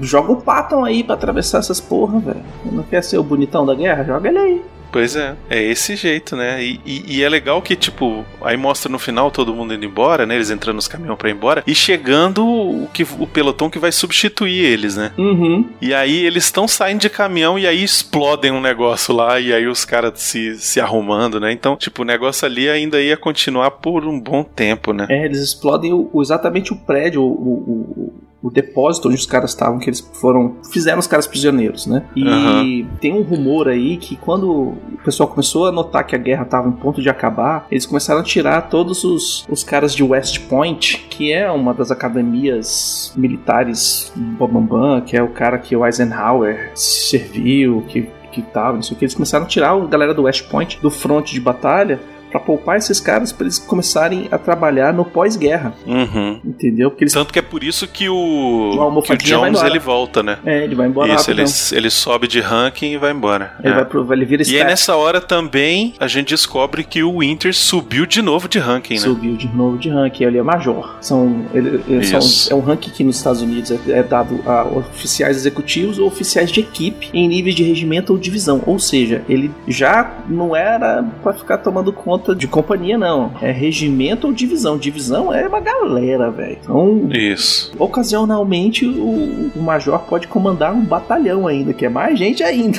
joga 0.00 0.32
o 0.32 0.40
Patton 0.40 0.84
aí 0.84 1.02
pra 1.04 1.14
atravessar 1.14 1.58
essas 1.58 1.80
porra, 1.80 2.18
velho. 2.20 2.42
Não 2.72 2.82
quer 2.82 3.02
ser 3.02 3.18
o 3.18 3.22
bonitão 3.22 3.64
da 3.66 3.74
guerra? 3.74 4.04
Joga 4.04 4.28
ele 4.28 4.38
aí. 4.38 4.62
Pois 4.90 5.14
é, 5.16 5.34
é 5.50 5.62
esse 5.62 5.94
jeito, 5.96 6.34
né? 6.36 6.62
E, 6.64 6.80
e- 6.84 7.16
e 7.18 7.22
é 7.22 7.28
legal 7.28 7.60
que, 7.60 7.76
tipo, 7.76 8.24
aí 8.40 8.56
mostra 8.56 8.90
no 8.90 8.98
final 8.98 9.30
todo 9.30 9.54
mundo 9.54 9.74
indo 9.74 9.84
embora, 9.84 10.24
né? 10.24 10.34
Eles 10.34 10.50
entrando 10.50 10.76
nos 10.76 10.88
caminhões 10.88 11.18
pra 11.18 11.28
ir 11.28 11.32
embora 11.32 11.62
e 11.66 11.74
chegando 11.74 12.46
o, 12.46 12.88
que, 12.92 13.02
o 13.18 13.26
pelotão 13.26 13.68
que 13.68 13.78
vai 13.78 13.92
substituir 13.92 14.64
eles, 14.64 14.96
né? 14.96 15.12
Uhum. 15.18 15.68
E 15.80 15.92
aí 15.92 16.24
eles 16.24 16.44
estão 16.44 16.66
saindo 16.66 17.00
de 17.00 17.10
caminhão 17.10 17.58
e 17.58 17.66
aí 17.66 17.82
explodem 17.82 18.50
um 18.50 18.60
negócio 18.60 19.14
lá 19.14 19.38
e 19.38 19.52
aí 19.52 19.66
os 19.66 19.84
caras 19.84 20.20
se, 20.20 20.56
se 20.56 20.80
arrumando, 20.80 21.38
né? 21.38 21.52
Então, 21.52 21.76
tipo, 21.76 22.02
o 22.02 22.04
negócio 22.04 22.46
ali 22.46 22.68
ainda 22.68 23.00
ia 23.00 23.16
continuar 23.16 23.70
por 23.72 24.04
um 24.06 24.18
bom 24.18 24.42
tempo, 24.42 24.92
né? 24.92 25.06
É, 25.10 25.24
eles 25.24 25.40
explodem 25.40 25.92
o- 25.92 26.10
exatamente 26.22 26.72
o 26.72 26.76
prédio, 26.76 27.22
o, 27.22 27.26
o, 27.26 28.14
o- 28.42 28.50
depósito 28.50 29.08
onde 29.08 29.16
os 29.16 29.26
caras 29.26 29.50
estavam, 29.50 29.78
que 29.78 29.88
eles 29.88 30.00
foram. 30.20 30.56
fizeram 30.72 30.98
os 30.98 31.06
caras 31.06 31.26
prisioneiros, 31.26 31.86
né? 31.86 32.04
E 32.14 32.26
Aham. 32.26 32.88
tem 33.00 33.12
um 33.12 33.22
rumor 33.22 33.68
aí 33.68 33.96
que 33.96 34.16
quando 34.16 34.50
o 34.50 34.76
pessoal 35.04 35.28
começou 35.28 35.66
a 35.66 35.72
notar 35.72 36.06
que 36.06 36.14
a 36.14 36.18
guerra 36.18 36.42
estava 36.44 36.68
em 36.68 36.72
ponto 36.72 37.00
de 37.02 37.08
acabar, 37.08 37.66
eles 37.70 37.84
começaram 37.86 38.20
a 38.20 38.22
tirar 38.24 38.62
todos 38.68 39.02
os, 39.04 39.44
os 39.50 39.62
caras 39.64 39.94
de 39.94 40.02
West 40.02 40.40
Point, 40.48 41.06
que 41.10 41.32
é 41.32 41.50
uma 41.50 41.72
das 41.74 41.90
academias 41.90 43.12
militares 43.16 44.12
bambambam, 44.16 45.00
que 45.00 45.16
é 45.16 45.22
o 45.22 45.28
cara 45.28 45.58
que 45.58 45.74
o 45.76 45.84
Eisenhower 45.84 46.70
serviu, 46.74 47.82
que, 47.88 48.08
que 48.32 48.42
tal, 48.42 48.74
não 48.74 48.82
sei 48.82 48.94
o 48.94 48.98
que. 48.98 49.04
Eles 49.04 49.14
começaram 49.14 49.44
a 49.44 49.48
tirar 49.48 49.72
a 49.72 49.86
galera 49.86 50.14
do 50.14 50.22
West 50.22 50.48
Point 50.48 50.78
do 50.80 50.90
fronte 50.90 51.32
de 51.34 51.40
batalha 51.40 52.00
pra 52.30 52.40
poupar 52.40 52.76
esses 52.78 53.00
caras 53.00 53.32
pra 53.32 53.44
eles 53.44 53.58
começarem 53.58 54.28
a 54.30 54.38
trabalhar 54.38 54.92
no 54.92 55.04
pós-guerra, 55.04 55.72
Uhum. 55.86 56.40
entendeu? 56.44 56.90
Porque 56.90 57.04
eles 57.04 57.12
Tanto 57.12 57.32
que 57.32 57.38
é 57.38 57.42
por 57.42 57.62
isso 57.64 57.86
que 57.86 58.08
O 58.08 59.02
que 59.02 59.12
o 59.12 59.16
Jones 59.16 59.62
ele 59.62 59.78
volta, 59.78 60.22
né? 60.22 60.38
É, 60.44 60.64
ele 60.64 60.74
vai 60.74 60.86
embora 60.86 61.12
Isso, 61.14 61.30
ele, 61.30 61.44
ele 61.72 61.90
sobe 61.90 62.26
de 62.28 62.40
ranking 62.40 62.92
e 62.92 62.96
vai 62.98 63.12
embora. 63.12 63.54
Ele 63.62 63.72
É. 63.72 63.76
vai 63.76 63.84
pro, 63.84 64.12
ele 64.12 64.24
vira 64.24 64.42
E 64.48 64.56
aí 64.58 64.64
nessa 64.64 64.94
hora 64.96 65.20
também 65.20 65.94
a 65.98 66.06
gente 66.06 66.28
descobre 66.28 66.84
que 66.84 67.02
o 67.02 67.18
Winter 67.20 67.54
subiu 67.54 68.06
de 68.06 68.20
novo 68.22 68.48
de 68.48 68.58
ranking, 68.58 68.94
né? 68.94 69.00
Subiu 69.00 69.36
de 69.36 69.48
novo 69.48 69.78
de 69.78 69.88
ranking, 69.88 70.24
ele 70.24 70.38
é 70.38 70.42
major. 70.42 70.96
São, 71.00 71.44
ele, 71.54 71.82
ele 71.88 72.04
são- 72.04 72.18
é 72.50 72.60
um 72.60 72.64
ranking 72.64 72.90
que 72.90 73.02
nos 73.04 73.16
Estados 73.16 73.40
Unidos 73.42 73.70
é, 73.70 73.78
é 73.98 74.02
dado 74.02 74.40
a 74.46 74.64
oficiais 74.64 75.36
executivos 75.36 75.98
ou 75.98 76.06
oficiais 76.06 76.50
de 76.50 76.60
equipe 76.60 77.08
em 77.12 77.26
níveis 77.28 77.54
de 77.54 77.62
regimento 77.62 78.12
ou 78.12 78.18
divisão. 78.18 78.62
Ou 78.66 78.78
seja, 78.78 79.22
ele 79.28 79.50
já 79.66 80.18
não 80.28 80.54
era 80.54 81.02
pra 81.22 81.32
ficar 81.32 81.58
tomando 81.58 81.92
conta 81.92 82.17
de 82.34 82.46
companhia, 82.46 82.98
não. 82.98 83.32
É 83.40 83.50
regimento 83.50 84.26
ou 84.26 84.32
divisão. 84.32 84.78
Divisão 84.78 85.32
é 85.32 85.46
uma 85.46 85.60
galera, 85.60 86.30
velho. 86.30 86.58
Então, 86.60 87.08
Isso. 87.12 87.72
ocasionalmente, 87.78 88.86
o, 88.86 89.50
o 89.54 89.62
major 89.62 90.00
pode 90.00 90.26
comandar 90.26 90.74
um 90.74 90.84
batalhão 90.84 91.46
ainda, 91.46 91.72
que 91.72 91.86
é 91.86 91.88
mais 91.88 92.18
gente 92.18 92.42
ainda. 92.42 92.78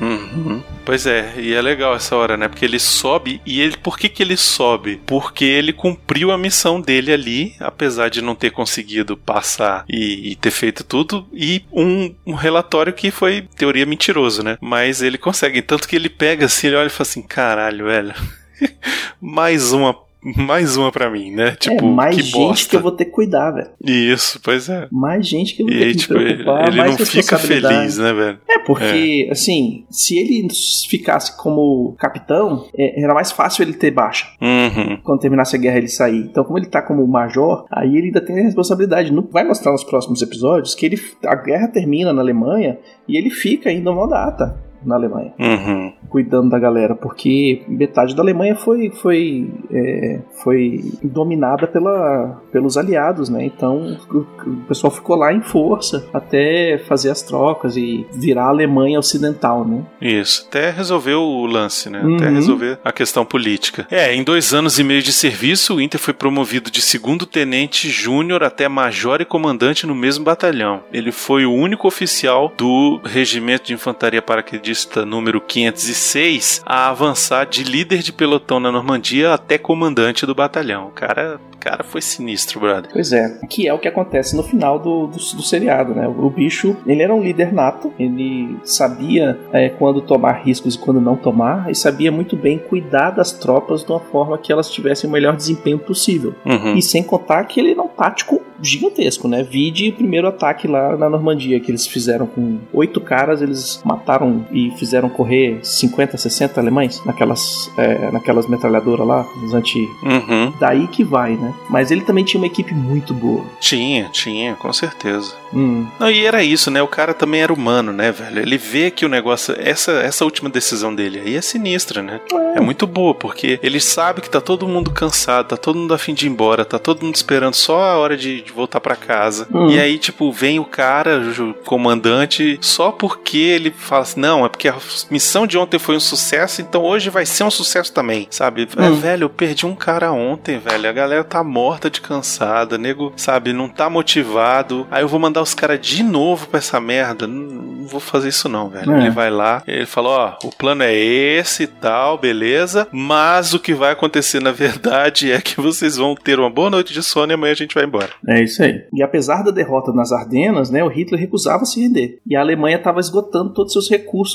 Uhum. 0.00 0.62
Pois 0.84 1.06
é, 1.06 1.34
e 1.38 1.54
é 1.54 1.62
legal 1.62 1.94
essa 1.94 2.16
hora, 2.16 2.36
né? 2.36 2.48
Porque 2.48 2.64
ele 2.64 2.78
sobe 2.78 3.40
e 3.46 3.60
ele, 3.60 3.76
por 3.76 3.96
que 3.96 4.08
que 4.08 4.22
ele 4.22 4.36
sobe? 4.36 5.00
Porque 5.06 5.44
ele 5.44 5.72
cumpriu 5.72 6.32
a 6.32 6.38
missão 6.38 6.80
dele 6.80 7.12
ali, 7.12 7.54
apesar 7.60 8.08
de 8.08 8.20
não 8.20 8.34
ter 8.34 8.50
conseguido 8.50 9.16
passar 9.16 9.84
e, 9.88 10.32
e 10.32 10.36
ter 10.36 10.50
feito 10.50 10.82
tudo, 10.82 11.26
e 11.32 11.64
um, 11.72 12.14
um 12.26 12.34
relatório 12.34 12.92
que 12.92 13.10
foi 13.10 13.48
teoria 13.56 13.86
mentiroso, 13.86 14.42
né? 14.42 14.58
Mas 14.60 15.02
ele 15.02 15.18
consegue, 15.18 15.62
tanto 15.62 15.86
que 15.86 15.96
ele 15.96 16.08
pega 16.08 16.46
assim, 16.46 16.66
ele 16.66 16.76
olha 16.76 16.86
e 16.88 16.90
fala 16.90 17.08
assim, 17.08 17.22
caralho, 17.22 17.84
velho, 17.86 18.14
mais 19.20 19.72
uma, 19.72 19.96
mais 20.36 20.76
uma 20.76 20.92
pra 20.92 21.10
mim, 21.10 21.30
né? 21.30 21.56
Tipo, 21.58 21.84
é 21.84 21.88
mais 21.88 22.16
que 22.16 22.22
gente 22.22 22.32
bosta. 22.32 22.70
que 22.70 22.76
eu 22.76 22.80
vou 22.80 22.92
ter 22.92 23.06
que 23.06 23.10
cuidar, 23.10 23.50
velho. 23.50 23.70
Isso, 23.84 24.40
pois 24.42 24.68
é. 24.68 24.88
Mais 24.90 25.26
gente 25.26 25.54
que 25.54 25.62
eu 25.62 25.66
vou 25.66 25.74
E 25.74 25.78
ter 25.78 25.84
aí, 25.84 25.92
que 25.92 25.98
tipo, 25.98 26.14
me 26.14 26.20
ele, 26.20 26.34
preocupar, 26.34 26.68
ele 26.68 26.76
mais 26.76 26.98
não 26.98 27.06
fica 27.06 27.38
feliz, 27.38 27.98
né, 27.98 28.12
velho? 28.12 28.38
É, 28.48 28.58
porque, 28.60 29.28
assim, 29.30 29.84
se 29.90 30.18
ele 30.18 30.48
ficasse 30.88 31.36
como 31.36 31.94
capitão, 31.98 32.66
é, 32.76 33.02
era 33.02 33.14
mais 33.14 33.32
fácil 33.32 33.62
ele 33.62 33.74
ter 33.74 33.90
baixa. 33.90 34.26
Uhum. 34.40 34.98
Quando 35.02 35.20
terminasse 35.20 35.56
a 35.56 35.58
guerra, 35.58 35.78
ele 35.78 35.88
sair. 35.88 36.18
Então, 36.18 36.44
como 36.44 36.58
ele 36.58 36.66
tá 36.66 36.82
como 36.82 37.06
major, 37.06 37.66
aí 37.70 37.96
ele 37.96 38.06
ainda 38.06 38.20
tem 38.20 38.38
a 38.38 38.42
responsabilidade. 38.42 39.12
Não 39.12 39.26
vai 39.30 39.44
mostrar 39.44 39.72
nos 39.72 39.84
próximos 39.84 40.22
episódios 40.22 40.74
que 40.74 40.86
ele, 40.86 41.00
a 41.26 41.34
guerra 41.34 41.68
termina 41.68 42.12
na 42.12 42.22
Alemanha 42.22 42.78
e 43.08 43.16
ele 43.16 43.30
fica 43.30 43.68
ainda 43.68 43.90
uma 43.90 44.06
data. 44.06 44.71
Na 44.84 44.94
Alemanha. 44.94 45.32
Uhum. 45.38 45.92
Cuidando 46.08 46.50
da 46.50 46.58
galera, 46.58 46.94
porque 46.94 47.62
metade 47.68 48.14
da 48.14 48.22
Alemanha 48.22 48.54
foi 48.54 48.90
foi, 48.90 49.50
é, 49.70 50.20
foi 50.42 50.80
dominada 51.02 51.66
pela, 51.66 52.40
pelos 52.50 52.76
aliados, 52.76 53.28
né? 53.28 53.44
Então 53.44 53.96
o, 54.10 54.18
o 54.18 54.56
pessoal 54.68 54.90
ficou 54.90 55.16
lá 55.16 55.32
em 55.32 55.42
força 55.42 56.08
até 56.12 56.78
fazer 56.86 57.10
as 57.10 57.22
trocas 57.22 57.76
e 57.76 58.06
virar 58.12 58.44
a 58.44 58.48
Alemanha 58.48 58.98
ocidental, 58.98 59.64
né? 59.64 59.82
Isso, 60.00 60.46
até 60.48 60.70
resolver 60.70 61.14
o 61.14 61.46
lance, 61.46 61.88
né? 61.90 61.98
Até 62.00 62.28
Uhum. 62.28 62.34
resolver 62.34 62.78
a 62.84 62.92
questão 62.92 63.24
política. 63.24 63.86
É, 63.90 64.14
em 64.14 64.22
dois 64.22 64.52
anos 64.54 64.78
e 64.78 64.84
meio 64.84 65.02
de 65.02 65.12
serviço, 65.12 65.76
o 65.76 65.80
Inter 65.80 66.00
foi 66.00 66.14
promovido 66.14 66.70
de 66.70 66.80
segundo 66.80 67.26
tenente 67.26 67.88
júnior 67.88 68.42
até 68.42 68.68
major 68.68 69.20
e 69.20 69.24
comandante 69.24 69.86
no 69.86 69.94
mesmo 69.94 70.24
batalhão. 70.24 70.82
Ele 70.92 71.12
foi 71.12 71.44
o 71.44 71.52
único 71.52 71.86
oficial 71.88 72.52
do 72.56 73.00
Regimento 73.04 73.66
de 73.66 73.74
Infantaria 73.74 74.22
Paraquedista 74.22 74.71
número 75.06 75.40
506 75.40 76.62
a 76.64 76.88
avançar 76.88 77.46
de 77.46 77.64
líder 77.64 78.02
de 78.02 78.12
pelotão 78.12 78.60
na 78.60 78.72
Normandia 78.72 79.34
até 79.34 79.58
comandante 79.58 80.26
do 80.26 80.34
batalhão. 80.34 80.88
O 80.88 80.90
cara, 80.90 81.40
cara 81.62 81.84
foi 81.84 82.00
sinistro, 82.00 82.58
brother. 82.58 82.90
Pois 82.92 83.12
é, 83.12 83.38
que 83.48 83.68
é 83.68 83.72
o 83.72 83.78
que 83.78 83.86
acontece 83.86 84.34
no 84.34 84.42
final 84.42 84.78
do, 84.78 85.06
do, 85.06 85.16
do 85.16 85.42
seriado, 85.42 85.94
né? 85.94 86.08
O 86.08 86.28
bicho, 86.28 86.76
ele 86.86 87.02
era 87.02 87.14
um 87.14 87.22
líder 87.22 87.52
nato, 87.52 87.92
ele 87.98 88.56
sabia 88.64 89.38
é, 89.52 89.68
quando 89.68 90.00
tomar 90.00 90.42
riscos 90.44 90.74
e 90.74 90.78
quando 90.78 91.00
não 91.00 91.16
tomar, 91.16 91.70
e 91.70 91.74
sabia 91.74 92.10
muito 92.10 92.36
bem 92.36 92.58
cuidar 92.58 93.10
das 93.10 93.30
tropas 93.32 93.84
de 93.84 93.92
uma 93.92 94.00
forma 94.00 94.36
que 94.36 94.52
elas 94.52 94.70
tivessem 94.70 95.08
o 95.08 95.12
melhor 95.12 95.36
desempenho 95.36 95.78
possível. 95.78 96.34
Uhum. 96.44 96.74
E 96.74 96.82
sem 96.82 97.02
contar 97.02 97.44
que 97.44 97.60
ele 97.60 97.70
era 97.70 97.82
um 97.82 97.88
tático 97.88 98.42
gigantesco, 98.60 99.28
né? 99.28 99.42
Vide 99.42 99.90
o 99.90 99.92
primeiro 99.92 100.28
ataque 100.28 100.68
lá 100.68 100.96
na 100.96 101.10
Normandia, 101.10 101.58
que 101.60 101.70
eles 101.70 101.86
fizeram 101.86 102.26
com 102.26 102.58
oito 102.72 103.00
caras, 103.00 103.42
eles 103.42 103.82
mataram 103.84 104.46
e 104.52 104.61
fizeram 104.78 105.08
correr 105.08 105.60
50, 105.62 106.16
60 106.16 106.60
alemães 106.60 107.02
naquelas, 107.04 107.70
é, 107.76 108.10
naquelas 108.10 108.46
metralhadoras 108.46 109.06
lá, 109.06 109.26
os 109.42 109.54
anti. 109.54 109.88
Uhum. 110.02 110.52
Daí 110.58 110.86
que 110.88 111.02
vai, 111.04 111.34
né? 111.34 111.52
Mas 111.68 111.90
ele 111.90 112.02
também 112.02 112.24
tinha 112.24 112.40
uma 112.40 112.46
equipe 112.46 112.74
muito 112.74 113.12
boa. 113.12 113.44
Tinha, 113.60 114.08
tinha, 114.10 114.54
com 114.54 114.72
certeza. 114.72 115.34
Hum. 115.54 115.86
Não, 115.98 116.10
e 116.10 116.24
era 116.24 116.42
isso, 116.42 116.70
né? 116.70 116.82
O 116.82 116.88
cara 116.88 117.12
também 117.12 117.42
era 117.42 117.52
humano, 117.52 117.92
né, 117.92 118.10
velho? 118.10 118.40
Ele 118.40 118.56
vê 118.56 118.90
que 118.90 119.04
o 119.04 119.08
negócio. 119.08 119.54
Essa, 119.58 119.92
essa 119.92 120.24
última 120.24 120.48
decisão 120.48 120.94
dele 120.94 121.20
aí 121.20 121.36
é 121.36 121.40
sinistra, 121.40 122.02
né? 122.02 122.20
É 122.54 122.60
muito 122.60 122.86
boa, 122.86 123.14
porque 123.14 123.58
ele 123.62 123.80
sabe 123.80 124.20
que 124.20 124.30
tá 124.30 124.40
todo 124.40 124.68
mundo 124.68 124.90
cansado, 124.90 125.48
tá 125.48 125.56
todo 125.56 125.78
mundo 125.78 125.94
a 125.94 125.98
fim 125.98 126.14
de 126.14 126.26
ir 126.26 126.30
embora, 126.30 126.64
tá 126.64 126.78
todo 126.78 127.04
mundo 127.04 127.14
esperando 127.14 127.54
só 127.54 127.82
a 127.82 127.96
hora 127.96 128.16
de, 128.16 128.42
de 128.42 128.52
voltar 128.52 128.80
pra 128.80 128.96
casa. 128.96 129.46
Hum. 129.52 129.70
E 129.70 129.78
aí, 129.78 129.98
tipo, 129.98 130.32
vem 130.32 130.58
o 130.58 130.64
cara, 130.64 131.20
o 131.38 131.54
comandante, 131.64 132.58
só 132.60 132.90
porque 132.90 133.38
ele 133.38 133.70
fala 133.70 134.02
assim: 134.02 134.20
não, 134.20 134.44
é 134.44 134.48
porque 134.52 134.68
a 134.68 134.76
missão 135.10 135.46
de 135.46 135.58
ontem 135.58 135.78
foi 135.78 135.96
um 135.96 136.00
sucesso, 136.00 136.60
então 136.62 136.82
hoje 136.84 137.10
vai 137.10 137.26
ser 137.26 137.42
um 137.44 137.50
sucesso 137.50 137.92
também, 137.92 138.28
sabe? 138.30 138.68
É, 138.76 138.82
Hum. 138.82 138.94
velho, 138.94 139.24
eu 139.24 139.30
perdi 139.30 139.66
um 139.66 139.74
cara 139.74 140.12
ontem, 140.12 140.58
velho. 140.58 140.88
A 140.88 140.92
galera 140.92 141.24
tá 141.24 141.42
morta 141.42 141.90
de 141.90 142.00
cansada, 142.00 142.78
nego, 142.78 143.12
sabe, 143.16 143.52
não 143.52 143.68
tá 143.68 143.88
motivado. 143.90 144.86
Aí 144.90 145.02
eu 145.02 145.08
vou 145.08 145.18
mandar 145.18 145.42
os 145.42 145.54
caras 145.54 145.80
de 145.80 146.02
novo 146.02 146.46
pra 146.48 146.58
essa 146.58 146.80
merda. 146.80 147.26
Não, 147.26 147.42
não 147.82 147.86
vou 147.86 148.00
fazer 148.00 148.28
isso, 148.28 148.48
não, 148.48 148.68
velho. 148.68 148.92
É. 148.92 148.98
Ele 149.00 149.10
vai 149.10 149.30
lá, 149.30 149.62
ele 149.66 149.86
falou: 149.86 150.12
ó, 150.12 150.36
o 150.44 150.50
plano 150.50 150.82
é 150.82 150.94
esse 150.94 151.64
e 151.64 151.66
tal, 151.66 152.18
beleza. 152.18 152.86
Mas 152.92 153.54
o 153.54 153.58
que 153.58 153.74
vai 153.74 153.92
acontecer 153.92 154.40
na 154.40 154.52
verdade 154.52 155.32
é 155.32 155.40
que 155.40 155.60
vocês 155.60 155.96
vão 155.96 156.14
ter 156.14 156.38
uma 156.38 156.50
boa 156.50 156.70
noite 156.70 156.92
de 156.92 157.02
sono 157.02 157.32
e 157.32 157.34
amanhã 157.34 157.52
a 157.52 157.56
gente 157.56 157.74
vai 157.74 157.84
embora. 157.84 158.10
É 158.28 158.42
isso 158.42 158.62
aí. 158.62 158.84
E 158.92 159.02
apesar 159.02 159.42
da 159.42 159.50
derrota 159.50 159.92
nas 159.92 160.12
Ardenas, 160.12 160.70
né, 160.70 160.84
o 160.84 160.88
Hitler 160.88 161.20
recusava 161.20 161.64
se 161.64 161.80
render. 161.80 162.18
E 162.26 162.36
a 162.36 162.40
Alemanha 162.40 162.76
estava 162.76 163.00
esgotando 163.00 163.52
todos 163.52 163.74
os 163.74 163.86
seus 163.86 163.90
recursos, 164.00 164.31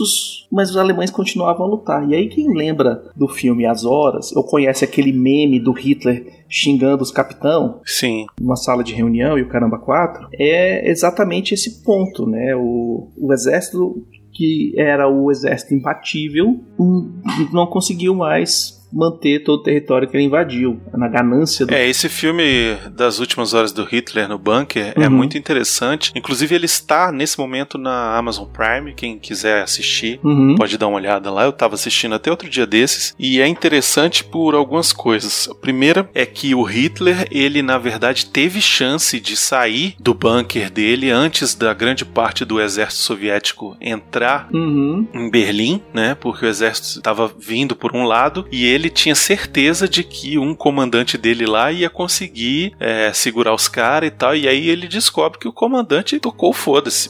mas 0.51 0.69
os 0.69 0.77
alemães 0.77 1.11
continuavam 1.11 1.65
a 1.65 1.69
lutar. 1.69 2.09
E 2.09 2.15
aí 2.15 2.27
quem 2.27 2.53
lembra 2.53 3.11
do 3.15 3.27
filme 3.27 3.65
As 3.65 3.85
Horas, 3.85 4.35
ou 4.35 4.43
conhece 4.43 4.83
aquele 4.83 5.11
meme 5.11 5.59
do 5.59 5.71
Hitler 5.71 6.45
xingando 6.49 7.03
os 7.03 7.11
capitão 7.11 7.81
Sim. 7.85 8.25
numa 8.39 8.55
sala 8.55 8.83
de 8.83 8.93
reunião 8.93 9.37
e 9.37 9.41
o 9.41 9.49
caramba 9.49 9.77
quatro, 9.77 10.27
é 10.33 10.89
exatamente 10.89 11.53
esse 11.53 11.83
ponto, 11.83 12.25
né? 12.25 12.55
O, 12.55 13.09
o 13.17 13.33
exército 13.33 14.05
que 14.31 14.73
era 14.77 15.09
o 15.09 15.31
exército 15.31 15.73
imbatível 15.73 16.59
hum, 16.79 17.11
não 17.51 17.65
conseguiu 17.65 18.13
mais 18.13 18.76
manter 18.91 19.43
todo 19.43 19.59
o 19.59 19.63
território 19.63 20.07
que 20.07 20.15
ele 20.15 20.23
invadiu 20.25 20.79
na 20.93 21.07
ganância 21.07 21.65
do 21.65 21.73
É, 21.73 21.87
esse 21.87 22.07
filme 22.09 22.75
das 22.91 23.19
últimas 23.19 23.53
horas 23.53 23.71
do 23.71 23.83
Hitler 23.83 24.27
no 24.29 24.37
bunker 24.37 24.93
é 24.95 25.07
Uhum. 25.07 25.09
muito 25.15 25.37
interessante. 25.37 26.11
Inclusive, 26.15 26.53
ele 26.55 26.65
está 26.65 27.11
nesse 27.11 27.37
momento 27.39 27.77
na 27.77 28.15
Amazon 28.15 28.45
Prime. 28.47 28.93
Quem 28.93 29.17
quiser 29.19 29.63
assistir, 29.63 30.19
Uhum. 30.23 30.55
pode 30.55 30.77
dar 30.77 30.87
uma 30.87 30.97
olhada 30.97 31.31
lá. 31.31 31.43
Eu 31.45 31.51
tava 31.51 31.75
assistindo 31.75 32.15
até 32.15 32.29
outro 32.29 32.49
dia 32.49 32.65
desses. 32.65 33.13
E 33.19 33.41
é 33.41 33.47
interessante 33.47 34.23
por 34.23 34.55
algumas 34.55 34.93
coisas. 34.93 35.47
A 35.49 35.55
primeira 35.55 36.09
é 36.13 36.25
que 36.25 36.53
o 36.55 36.63
Hitler, 36.63 37.27
ele 37.31 37.61
na 37.61 37.77
verdade 37.77 38.25
teve 38.27 38.61
chance 38.61 39.19
de 39.19 39.35
sair 39.35 39.95
do 39.99 40.13
bunker 40.13 40.69
dele 40.71 41.09
antes 41.09 41.55
da 41.55 41.73
grande 41.73 42.05
parte 42.05 42.45
do 42.45 42.61
exército 42.61 43.03
soviético 43.03 43.75
entrar 43.81 44.47
Uhum. 44.53 45.07
em 45.13 45.29
Berlim, 45.29 45.81
né? 45.93 46.15
Porque 46.19 46.45
o 46.45 46.49
exército 46.49 46.99
estava 46.99 47.31
vindo 47.39 47.75
por 47.75 47.95
um 47.95 48.03
lado 48.03 48.45
e 48.51 48.65
ele 48.65 48.76
tinha 48.89 49.15
certeza 49.15 49.87
de 49.87 50.03
que 50.03 50.37
um 50.37 50.53
comandante 50.53 51.17
dele 51.17 51.45
lá 51.45 51.71
ia 51.71 51.89
conseguir 51.89 52.73
é, 52.79 53.11
segurar 53.13 53.53
os 53.53 53.67
caras 53.67 54.07
e 54.07 54.11
tal. 54.11 54.35
E 54.35 54.47
aí 54.47 54.69
ele 54.69 54.87
descobre 54.87 55.39
que 55.39 55.47
o 55.47 55.53
comandante 55.53 56.19
tocou 56.19 56.53
foda-se. 56.53 57.09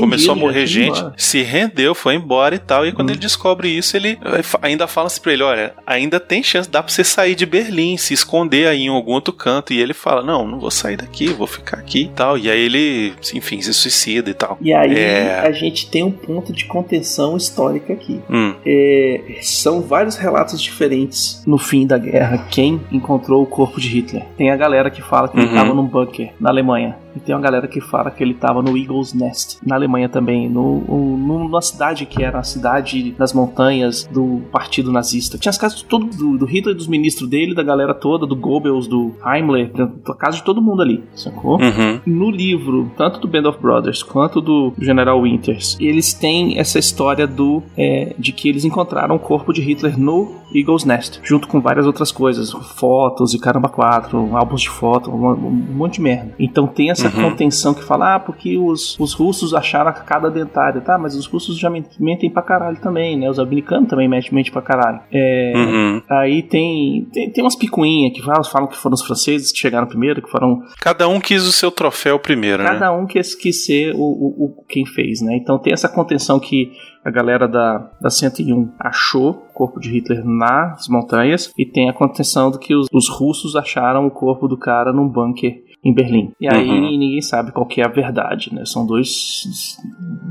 Começou 0.00 0.32
a 0.32 0.36
morrer 0.36 0.66
gente, 0.66 1.02
se 1.16 1.42
rendeu, 1.42 1.94
foi 1.94 2.14
embora 2.14 2.54
e 2.54 2.58
tal. 2.58 2.86
E 2.86 2.92
quando 2.92 3.08
Hum. 3.10 3.12
ele 3.12 3.20
descobre 3.20 3.68
isso, 3.68 3.96
ele 3.96 4.18
eh, 4.24 4.42
ainda 4.62 4.86
fala 4.86 5.06
assim 5.06 5.20
pra 5.20 5.32
ele: 5.32 5.42
olha, 5.42 5.74
ainda 5.86 6.18
tem 6.20 6.42
chance, 6.42 6.68
dá 6.68 6.82
pra 6.82 6.92
você 6.92 7.04
sair 7.04 7.34
de 7.34 7.46
Berlim, 7.46 7.96
se 7.96 8.12
esconder 8.14 8.66
aí 8.68 8.82
em 8.82 8.88
algum 8.88 9.12
outro 9.12 9.32
canto. 9.32 9.72
E 9.72 9.80
ele 9.80 9.94
fala: 9.94 10.22
não, 10.22 10.46
não 10.46 10.58
vou 10.60 10.70
sair 10.70 10.96
daqui, 10.96 11.28
vou 11.28 11.46
ficar 11.46 11.78
aqui 11.78 12.02
e 12.02 12.08
tal. 12.08 12.36
E 12.38 12.50
aí 12.50 12.60
ele, 12.60 13.12
enfim, 13.34 13.60
se 13.60 13.72
suicida 13.74 14.30
e 14.30 14.34
tal. 14.34 14.58
E 14.60 14.72
aí 14.72 14.96
É. 14.98 15.40
a 15.40 15.52
gente 15.52 15.90
tem 15.90 16.02
um 16.02 16.10
ponto 16.10 16.52
de 16.52 16.64
contenção 16.66 17.36
histórica 17.36 17.92
aqui. 17.92 18.20
Hum, 18.30 18.54
É, 18.64 19.38
são 19.42 19.80
vários 19.80 20.16
relatos 20.16 20.60
diferentes 20.80 21.42
no 21.46 21.58
fim 21.58 21.86
da 21.86 21.98
guerra. 21.98 22.38
Quem 22.50 22.80
encontrou 22.90 23.42
o 23.42 23.46
corpo 23.46 23.78
de 23.78 23.88
Hitler? 23.88 24.24
Tem 24.36 24.50
a 24.50 24.56
galera 24.56 24.90
que 24.90 25.02
fala 25.02 25.28
que 25.28 25.36
ele 25.36 25.44
Uhum. 25.46 25.52
estava 25.52 25.74
num 25.74 25.84
bunker 25.86 26.32
na 26.40 26.48
Alemanha. 26.48 26.96
E 27.14 27.20
tem 27.20 27.34
uma 27.34 27.40
galera 27.40 27.66
que 27.68 27.80
fala 27.80 28.10
que 28.10 28.22
ele 28.22 28.32
estava 28.32 28.62
no 28.62 28.76
Eagle's 28.76 29.12
Nest 29.12 29.58
na 29.66 29.74
Alemanha 29.74 30.08
também, 30.08 30.48
no, 30.48 30.82
um- 30.88 31.16
numa 31.16 31.60
cidade 31.62 32.06
que 32.06 32.22
era 32.22 32.38
a 32.38 32.42
cidade 32.42 33.12
das 33.12 33.32
montanhas 33.32 34.04
do 34.04 34.42
Partido 34.52 34.92
Nazista. 34.92 35.38
Tinha 35.38 35.50
as 35.50 35.58
casas 35.58 35.78
de 35.78 35.84
todo 35.84 36.06
do, 36.06 36.38
do 36.38 36.44
Hitler, 36.46 36.74
dos 36.74 36.86
ministros 36.86 37.28
dele, 37.28 37.54
da 37.54 37.62
galera 37.62 37.94
toda, 37.94 38.26
do 38.26 38.36
Goebbels, 38.36 38.86
do 38.86 39.14
Heimler, 39.24 39.70
da 39.72 40.14
casa 40.14 40.38
de 40.38 40.44
todo 40.44 40.62
mundo 40.62 40.82
ali, 40.82 41.02
sacou? 41.14 41.58
uhum. 41.60 42.00
no 42.06 42.30
livro, 42.30 42.90
tanto 42.96 43.20
do 43.20 43.28
Band 43.28 43.48
of 43.48 43.58
Brothers 43.60 44.02
quanto 44.02 44.40
do 44.40 44.72
General 44.78 45.20
Winters, 45.20 45.76
eles 45.80 46.12
têm 46.14 46.58
essa 46.58 46.78
história 46.78 47.26
do 47.26 47.62
é, 47.76 48.14
de 48.18 48.32
que 48.32 48.48
eles 48.48 48.64
encontraram 48.64 49.16
o 49.16 49.18
corpo 49.18 49.52
de 49.52 49.60
Hitler 49.60 49.98
no 49.98 50.36
Eagle's 50.54 50.84
Nest, 50.84 51.20
junto 51.22 51.46
com 51.46 51.60
várias 51.60 51.86
outras 51.86 52.10
coisas, 52.10 52.50
fotos 52.52 53.34
e 53.34 53.38
caramba 53.38 53.68
quatro, 53.68 54.36
álbuns 54.36 54.62
de 54.62 54.68
foto, 54.70 55.10
um, 55.10 55.28
um 55.30 55.50
monte 55.50 55.94
de 55.94 56.00
merda. 56.02 56.34
Então 56.38 56.66
tem 56.66 56.90
essa 56.90 56.99
Uhum. 57.08 57.30
contenção 57.30 57.74
que 57.74 57.82
fala, 57.82 58.16
ah, 58.16 58.20
porque 58.20 58.56
os, 58.58 58.98
os 58.98 59.12
russos 59.14 59.54
acharam 59.54 59.90
a 59.90 59.92
cada 59.92 60.30
dentária, 60.30 60.80
tá? 60.80 60.98
Mas 60.98 61.14
os 61.14 61.26
russos 61.26 61.58
já 61.58 61.68
men- 61.70 61.84
mentem 61.98 62.30
pra 62.30 62.42
caralho 62.42 62.80
também, 62.80 63.16
né? 63.16 63.28
Os 63.30 63.38
americanos 63.38 63.88
também 63.88 64.08
mentem, 64.08 64.30
mentem 64.32 64.52
pra 64.52 64.62
caralho. 64.62 65.00
É, 65.12 65.52
Uhum. 65.56 66.02
Aí 66.08 66.42
tem, 66.42 67.06
tem, 67.12 67.30
tem 67.30 67.44
umas 67.44 67.56
picuinhas 67.56 68.12
que 68.12 68.22
falam, 68.22 68.44
falam 68.44 68.68
que 68.68 68.76
foram 68.76 68.94
os 68.94 69.02
franceses 69.02 69.52
que 69.52 69.58
chegaram 69.58 69.86
primeiro, 69.86 70.22
que 70.22 70.30
foram 70.30 70.62
Cada 70.80 71.08
um 71.08 71.20
quis 71.20 71.46
o 71.46 71.52
seu 71.52 71.70
troféu 71.70 72.18
primeiro, 72.18 72.62
né? 72.62 72.68
Cada 72.70 72.92
um 72.92 73.06
quis, 73.06 73.34
quis 73.34 73.64
ser 73.64 73.94
o, 73.94 73.98
o, 74.00 74.44
o- 74.60 74.64
quem 74.68 74.84
fez, 74.86 75.20
né? 75.22 75.36
Então 75.36 75.58
tem 75.58 75.72
essa 75.72 75.88
contenção 75.88 76.38
que 76.40 76.72
a 77.04 77.10
galera 77.10 77.48
da, 77.48 77.90
da 78.00 78.10
101 78.10 78.72
achou 78.78 79.30
o 79.30 79.52
corpo 79.54 79.80
de 79.80 79.88
Hitler 79.90 80.22
nas 80.24 80.86
montanhas 80.88 81.50
e 81.56 81.64
tem 81.64 81.88
a 81.88 81.92
contenção 81.94 82.50
do 82.50 82.58
que 82.58 82.74
os, 82.74 82.86
os 82.92 83.08
russos 83.08 83.56
acharam 83.56 84.06
o 84.06 84.10
corpo 84.10 84.46
do 84.46 84.56
cara 84.58 84.92
num 84.92 85.08
bunker 85.08 85.62
em 85.84 85.94
Berlim. 85.94 86.32
E 86.40 86.46
aí 86.48 86.68
Uhum. 86.68 86.80
ninguém 86.98 87.22
sabe 87.22 87.52
qual 87.52 87.66
que 87.66 87.80
é 87.80 87.84
a 87.84 87.88
verdade, 87.88 88.54
né? 88.54 88.64
São 88.66 88.86
dois, 88.86 89.44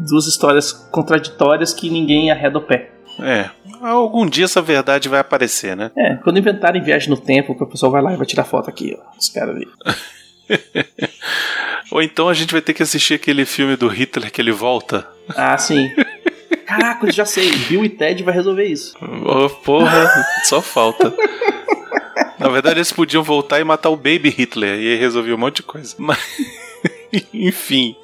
duas 0.10 0.28
histórias 0.28 0.72
contraditórias 0.72 1.74
que 1.74 1.90
ninguém 1.90 2.30
arreda 2.32 2.60
o 2.60 2.62
pé. 2.62 2.92
É. 3.20 3.50
Algum 3.82 4.26
dia 4.26 4.46
essa 4.46 4.62
verdade 4.62 5.10
vai 5.10 5.20
aparecer, 5.20 5.76
né? 5.76 5.92
É, 5.98 6.16
quando 6.16 6.38
inventarem 6.40 6.82
viagem 6.82 7.10
no 7.10 7.18
tempo, 7.18 7.56
que 7.56 7.64
o 7.64 7.68
pessoal 7.68 7.92
vai 7.92 8.02
lá 8.02 8.14
e 8.14 8.18
vai 8.18 8.26
tirar 8.26 8.44
foto 8.44 8.70
aqui, 8.70 8.96
ó, 8.98 9.18
os 9.18 9.30
caras 9.30 9.56
ali. 9.56 9.68
Ou 11.92 12.02
então 12.02 12.30
a 12.30 12.34
gente 12.34 12.52
vai 12.52 12.62
ter 12.62 12.74
que 12.74 12.84
assistir 12.84 13.16
aquele 13.16 13.46
filme 13.46 13.76
do 13.76 13.88
Hitler 13.88 14.32
que 14.32 14.42
ele 14.42 14.52
volta. 14.52 15.08
Ah, 15.36 15.58
sim. 15.58 15.90
Caraca, 16.66 17.12
já 17.12 17.26
sei. 17.26 17.52
Bill 17.68 17.84
e 17.86 17.90
Ted 17.90 18.22
vai 18.24 18.34
resolver 18.34 18.66
isso. 18.66 18.96
Oh, 19.02 19.50
porra, 19.50 20.08
só 20.44 20.62
falta. 20.62 21.12
Na 22.40 22.50
verdade, 22.50 22.78
eles 22.78 22.92
podiam 22.92 23.24
voltar 23.24 23.60
e 23.60 23.64
matar 23.64 23.90
o 23.90 23.96
Baby 23.96 24.30
Hitler 24.30 24.80
e 24.80 24.88
aí 24.94 24.98
um 25.34 25.38
monte 25.38 25.58
de 25.58 25.64
coisa. 25.64 25.96
Mas, 25.98 26.20
enfim. 27.34 27.96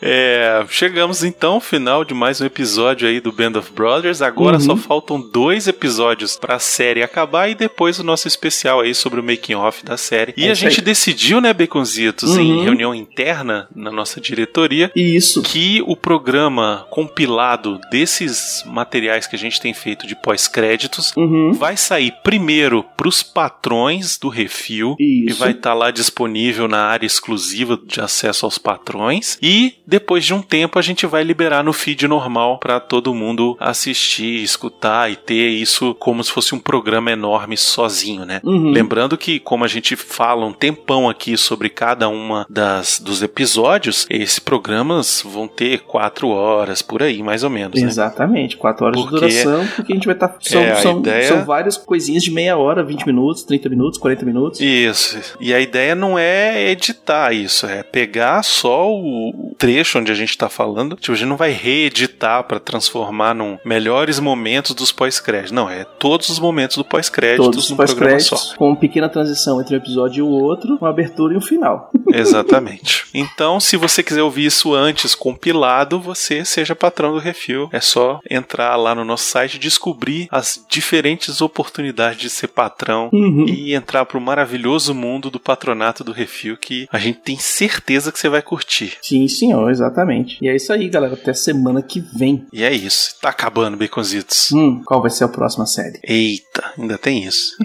É, 0.00 0.64
chegamos 0.68 1.24
então 1.24 1.54
ao 1.54 1.60
final 1.60 2.04
de 2.04 2.12
mais 2.14 2.40
um 2.40 2.44
episódio 2.46 3.08
aí 3.08 3.20
do 3.20 3.32
Band 3.32 3.58
of 3.58 3.72
Brothers. 3.72 4.22
Agora 4.22 4.56
Uhum. 4.56 4.60
só 4.60 4.76
faltam 4.76 5.20
dois 5.20 5.66
episódios 5.68 6.36
pra 6.36 6.58
série 6.58 7.02
acabar 7.02 7.48
e 7.48 7.54
depois 7.54 7.98
o 7.98 8.04
nosso 8.04 8.28
especial 8.28 8.80
aí 8.80 8.94
sobre 8.94 9.20
o 9.20 9.22
making 9.22 9.54
off 9.54 9.84
da 9.84 9.96
série. 9.96 10.34
E 10.36 10.46
É 10.46 10.50
a 10.50 10.54
gente 10.54 10.80
aí. 10.80 10.84
decidiu, 10.84 11.40
né, 11.40 11.52
Baconzitos, 11.52 12.36
em 12.36 12.52
Uhum. 12.52 12.64
reunião 12.64 12.94
interna 12.94 13.68
na 13.74 13.90
nossa 13.90 14.20
diretoria, 14.20 14.90
Isso. 14.94 15.42
que 15.42 15.82
o 15.86 15.96
programa 15.96 16.86
compilado 16.90 17.80
desses 17.90 18.62
materiais 18.66 19.26
que 19.26 19.34
a 19.36 19.38
gente 19.38 19.60
tem 19.60 19.72
feito 19.74 20.06
de 20.06 20.14
pós-créditos 20.14 21.12
Uhum. 21.16 21.52
vai 21.52 21.76
sair 21.76 22.12
primeiro 22.22 22.84
pros 22.96 23.22
patrões 23.22 24.18
do 24.18 24.28
Refil 24.28 24.96
e 25.00 25.26
Isso. 25.30 25.38
vai 25.38 25.52
estar 25.52 25.74
lá 25.74 25.90
disponível 25.90 26.68
na 26.68 26.82
área 26.84 27.06
exclusiva 27.06 27.78
de 27.86 28.00
acesso 28.00 28.44
aos 28.44 28.58
patrões 28.58 29.38
e 29.42 29.65
depois 29.86 30.24
de 30.24 30.34
um 30.34 30.42
tempo 30.42 30.78
a 30.78 30.82
gente 30.82 31.06
vai 31.06 31.22
liberar 31.22 31.62
no 31.64 31.72
feed 31.72 32.06
normal 32.08 32.58
para 32.58 32.78
todo 32.80 33.14
mundo 33.14 33.56
assistir, 33.58 34.42
escutar 34.42 35.10
e 35.10 35.16
ter 35.16 35.48
isso 35.48 35.94
como 35.94 36.22
se 36.22 36.30
fosse 36.32 36.54
um 36.54 36.58
programa 36.58 37.10
enorme 37.10 37.56
sozinho, 37.56 38.24
né? 38.24 38.40
Uhum. 38.44 38.70
Lembrando 38.70 39.16
que, 39.16 39.38
como 39.40 39.64
a 39.64 39.68
gente 39.68 39.94
fala 39.96 40.44
um 40.46 40.52
tempão 40.52 41.08
aqui 41.08 41.36
sobre 41.36 41.68
cada 41.68 42.08
uma 42.08 42.46
das 42.48 42.98
dos 43.00 43.22
episódios, 43.22 44.06
esses 44.10 44.38
programas 44.38 45.22
vão 45.24 45.46
ter 45.48 45.80
quatro 45.80 46.28
horas 46.28 46.82
por 46.82 47.02
aí, 47.02 47.22
mais 47.22 47.42
ou 47.42 47.50
menos, 47.50 47.80
né? 47.80 47.86
Exatamente, 47.88 48.56
4 48.56 48.86
horas 48.86 49.00
Porque- 49.00 49.14
de 49.28 49.42
duração, 49.42 49.66
porque 49.76 49.92
a 49.92 49.94
gente 49.94 50.06
vai 50.06 50.14
estar. 50.14 50.36
são, 50.40 50.60
É, 50.62 50.72
a 50.72 50.76
são, 50.76 50.98
ideia- 50.98 51.28
são 51.28 51.44
várias 51.44 51.76
coisinhas 51.76 52.22
de 52.22 52.30
meia 52.30 52.56
hora, 52.56 52.82
20 52.82 53.06
minutos, 53.06 53.42
30 53.44 53.68
minutos, 53.68 53.98
40 53.98 54.24
minutos. 54.24 54.60
Isso. 54.60 55.18
E 55.40 55.52
a 55.54 55.60
ideia 55.60 55.94
não 55.94 56.18
é 56.18 56.70
editar 56.70 57.32
isso, 57.32 57.66
é 57.66 57.82
pegar 57.82 58.42
só 58.42 58.90
o 58.90 59.54
trecho 59.58 59.98
onde 59.98 60.10
a 60.12 60.14
gente 60.14 60.36
tá 60.36 60.48
falando. 60.48 60.96
Tipo, 60.96 61.12
a 61.12 61.16
gente 61.16 61.28
não 61.28 61.36
vai 61.36 61.50
reeditar 61.50 62.44
pra 62.44 62.58
transformar 62.60 63.34
num 63.34 63.58
melhores 63.64 64.18
momentos 64.18 64.74
dos 64.74 64.92
pós-créditos. 64.92 65.52
Não, 65.52 65.68
é 65.68 65.84
todos 65.84 66.28
os 66.28 66.38
momentos 66.38 66.76
do 66.76 66.84
pós-créditos 66.84 67.56
os 67.56 67.70
num 67.70 67.76
programa 67.76 68.20
só. 68.20 68.36
com 68.56 68.68
uma 68.68 68.76
pequena 68.76 69.08
transição 69.08 69.60
entre 69.60 69.74
um 69.74 69.78
episódio 69.78 70.18
e 70.20 70.22
o 70.22 70.28
outro, 70.28 70.76
uma 70.80 70.90
abertura 70.90 71.34
e 71.34 71.36
um 71.36 71.40
final. 71.40 71.90
Exatamente. 72.12 73.06
Então, 73.14 73.58
se 73.60 73.76
você 73.76 74.02
quiser 74.02 74.22
ouvir 74.22 74.46
isso 74.46 74.74
antes, 74.74 75.14
compilado, 75.14 76.00
você 76.00 76.44
seja 76.44 76.74
patrão 76.74 77.12
do 77.12 77.18
Refil. 77.18 77.68
É 77.72 77.80
só 77.80 78.20
entrar 78.30 78.76
lá 78.76 78.94
no 78.94 79.04
nosso 79.04 79.24
site 79.24 79.54
e 79.54 79.58
descobrir 79.58 80.28
as 80.30 80.64
diferentes 80.68 81.40
oportunidades 81.40 82.20
de 82.20 82.30
ser 82.30 82.48
patrão 82.48 83.08
Uhum. 83.12 83.46
e 83.48 83.74
entrar 83.74 84.04
pro 84.04 84.20
maravilhoso 84.20 84.94
mundo 84.94 85.30
do 85.30 85.38
patronato 85.40 86.02
do 86.04 86.12
Refil 86.12 86.56
que 86.56 86.86
a 86.92 86.98
gente 86.98 87.20
tem 87.20 87.38
certeza 87.38 88.10
que 88.12 88.18
você 88.18 88.28
vai 88.28 88.42
curtir. 88.42 88.96
Sim, 89.00 89.26
senhor, 89.38 89.70
exatamente. 89.70 90.38
E 90.42 90.48
é 90.48 90.56
isso 90.56 90.72
aí, 90.72 90.88
galera. 90.88 91.14
Até 91.14 91.32
semana 91.32 91.82
que 91.82 92.00
vem. 92.00 92.46
E 92.52 92.62
é 92.62 92.72
isso. 92.72 93.16
Tá 93.20 93.30
acabando, 93.30 93.76
Baconzitos. 93.76 94.50
Hum, 94.52 94.82
qual 94.84 95.00
vai 95.00 95.10
ser 95.10 95.24
a 95.24 95.28
próxima 95.28 95.66
série? 95.66 95.98
Eita, 96.02 96.72
ainda 96.78 96.98
tem 96.98 97.24
isso. 97.24 97.56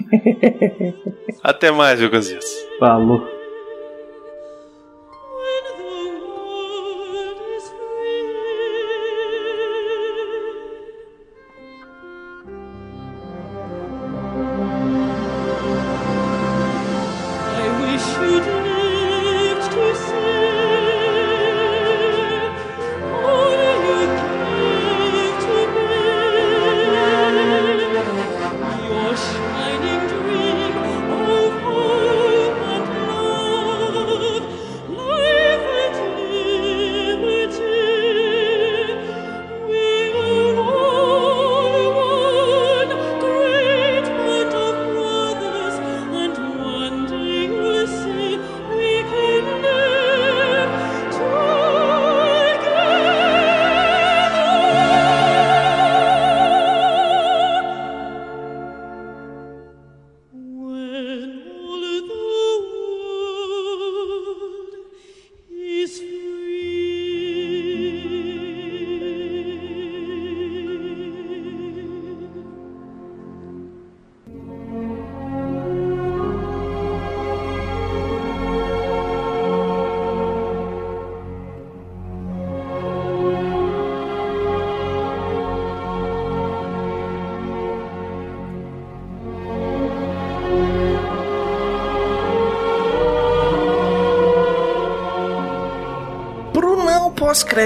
Até 1.42 1.70
mais, 1.70 2.00
Baconzitos. 2.00 2.50
Falou. 2.78 3.31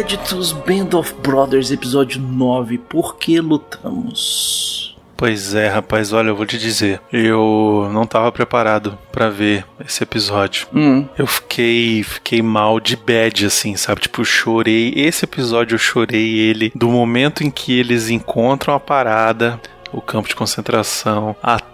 Pós-créditos 0.06 0.52
Band 0.52 0.96
of 0.96 1.14
Brothers, 1.20 1.72
episódio 1.72 2.20
9. 2.20 2.78
Por 2.78 3.16
que 3.16 3.40
lutamos? 3.40 4.96
Pois 5.16 5.52
é, 5.54 5.68
rapaz, 5.68 6.12
olha, 6.12 6.28
eu 6.28 6.36
vou 6.36 6.46
te 6.46 6.56
dizer. 6.58 7.00
Eu 7.12 7.88
não 7.92 8.06
tava 8.06 8.30
preparado 8.30 8.96
pra 9.10 9.28
ver 9.30 9.64
esse 9.84 10.02
episódio. 10.04 10.68
Hum, 10.72 11.06
Eu 11.18 11.26
fiquei, 11.26 12.02
fiquei 12.04 12.40
mal 12.40 12.78
de 12.78 12.94
bad, 12.96 13.46
assim, 13.46 13.74
sabe? 13.76 14.02
Tipo, 14.02 14.20
eu 14.20 14.24
chorei. 14.24 14.92
Esse 14.94 15.24
episódio 15.24 15.74
eu 15.74 15.78
chorei 15.78 16.38
ele 16.38 16.70
do 16.74 16.88
momento 16.88 17.42
em 17.42 17.50
que 17.50 17.76
eles 17.78 18.08
encontram 18.08 18.74
a 18.74 18.80
parada, 18.80 19.60
o 19.92 20.00
campo 20.00 20.28
de 20.28 20.36
concentração, 20.36 21.34
até 21.42 21.66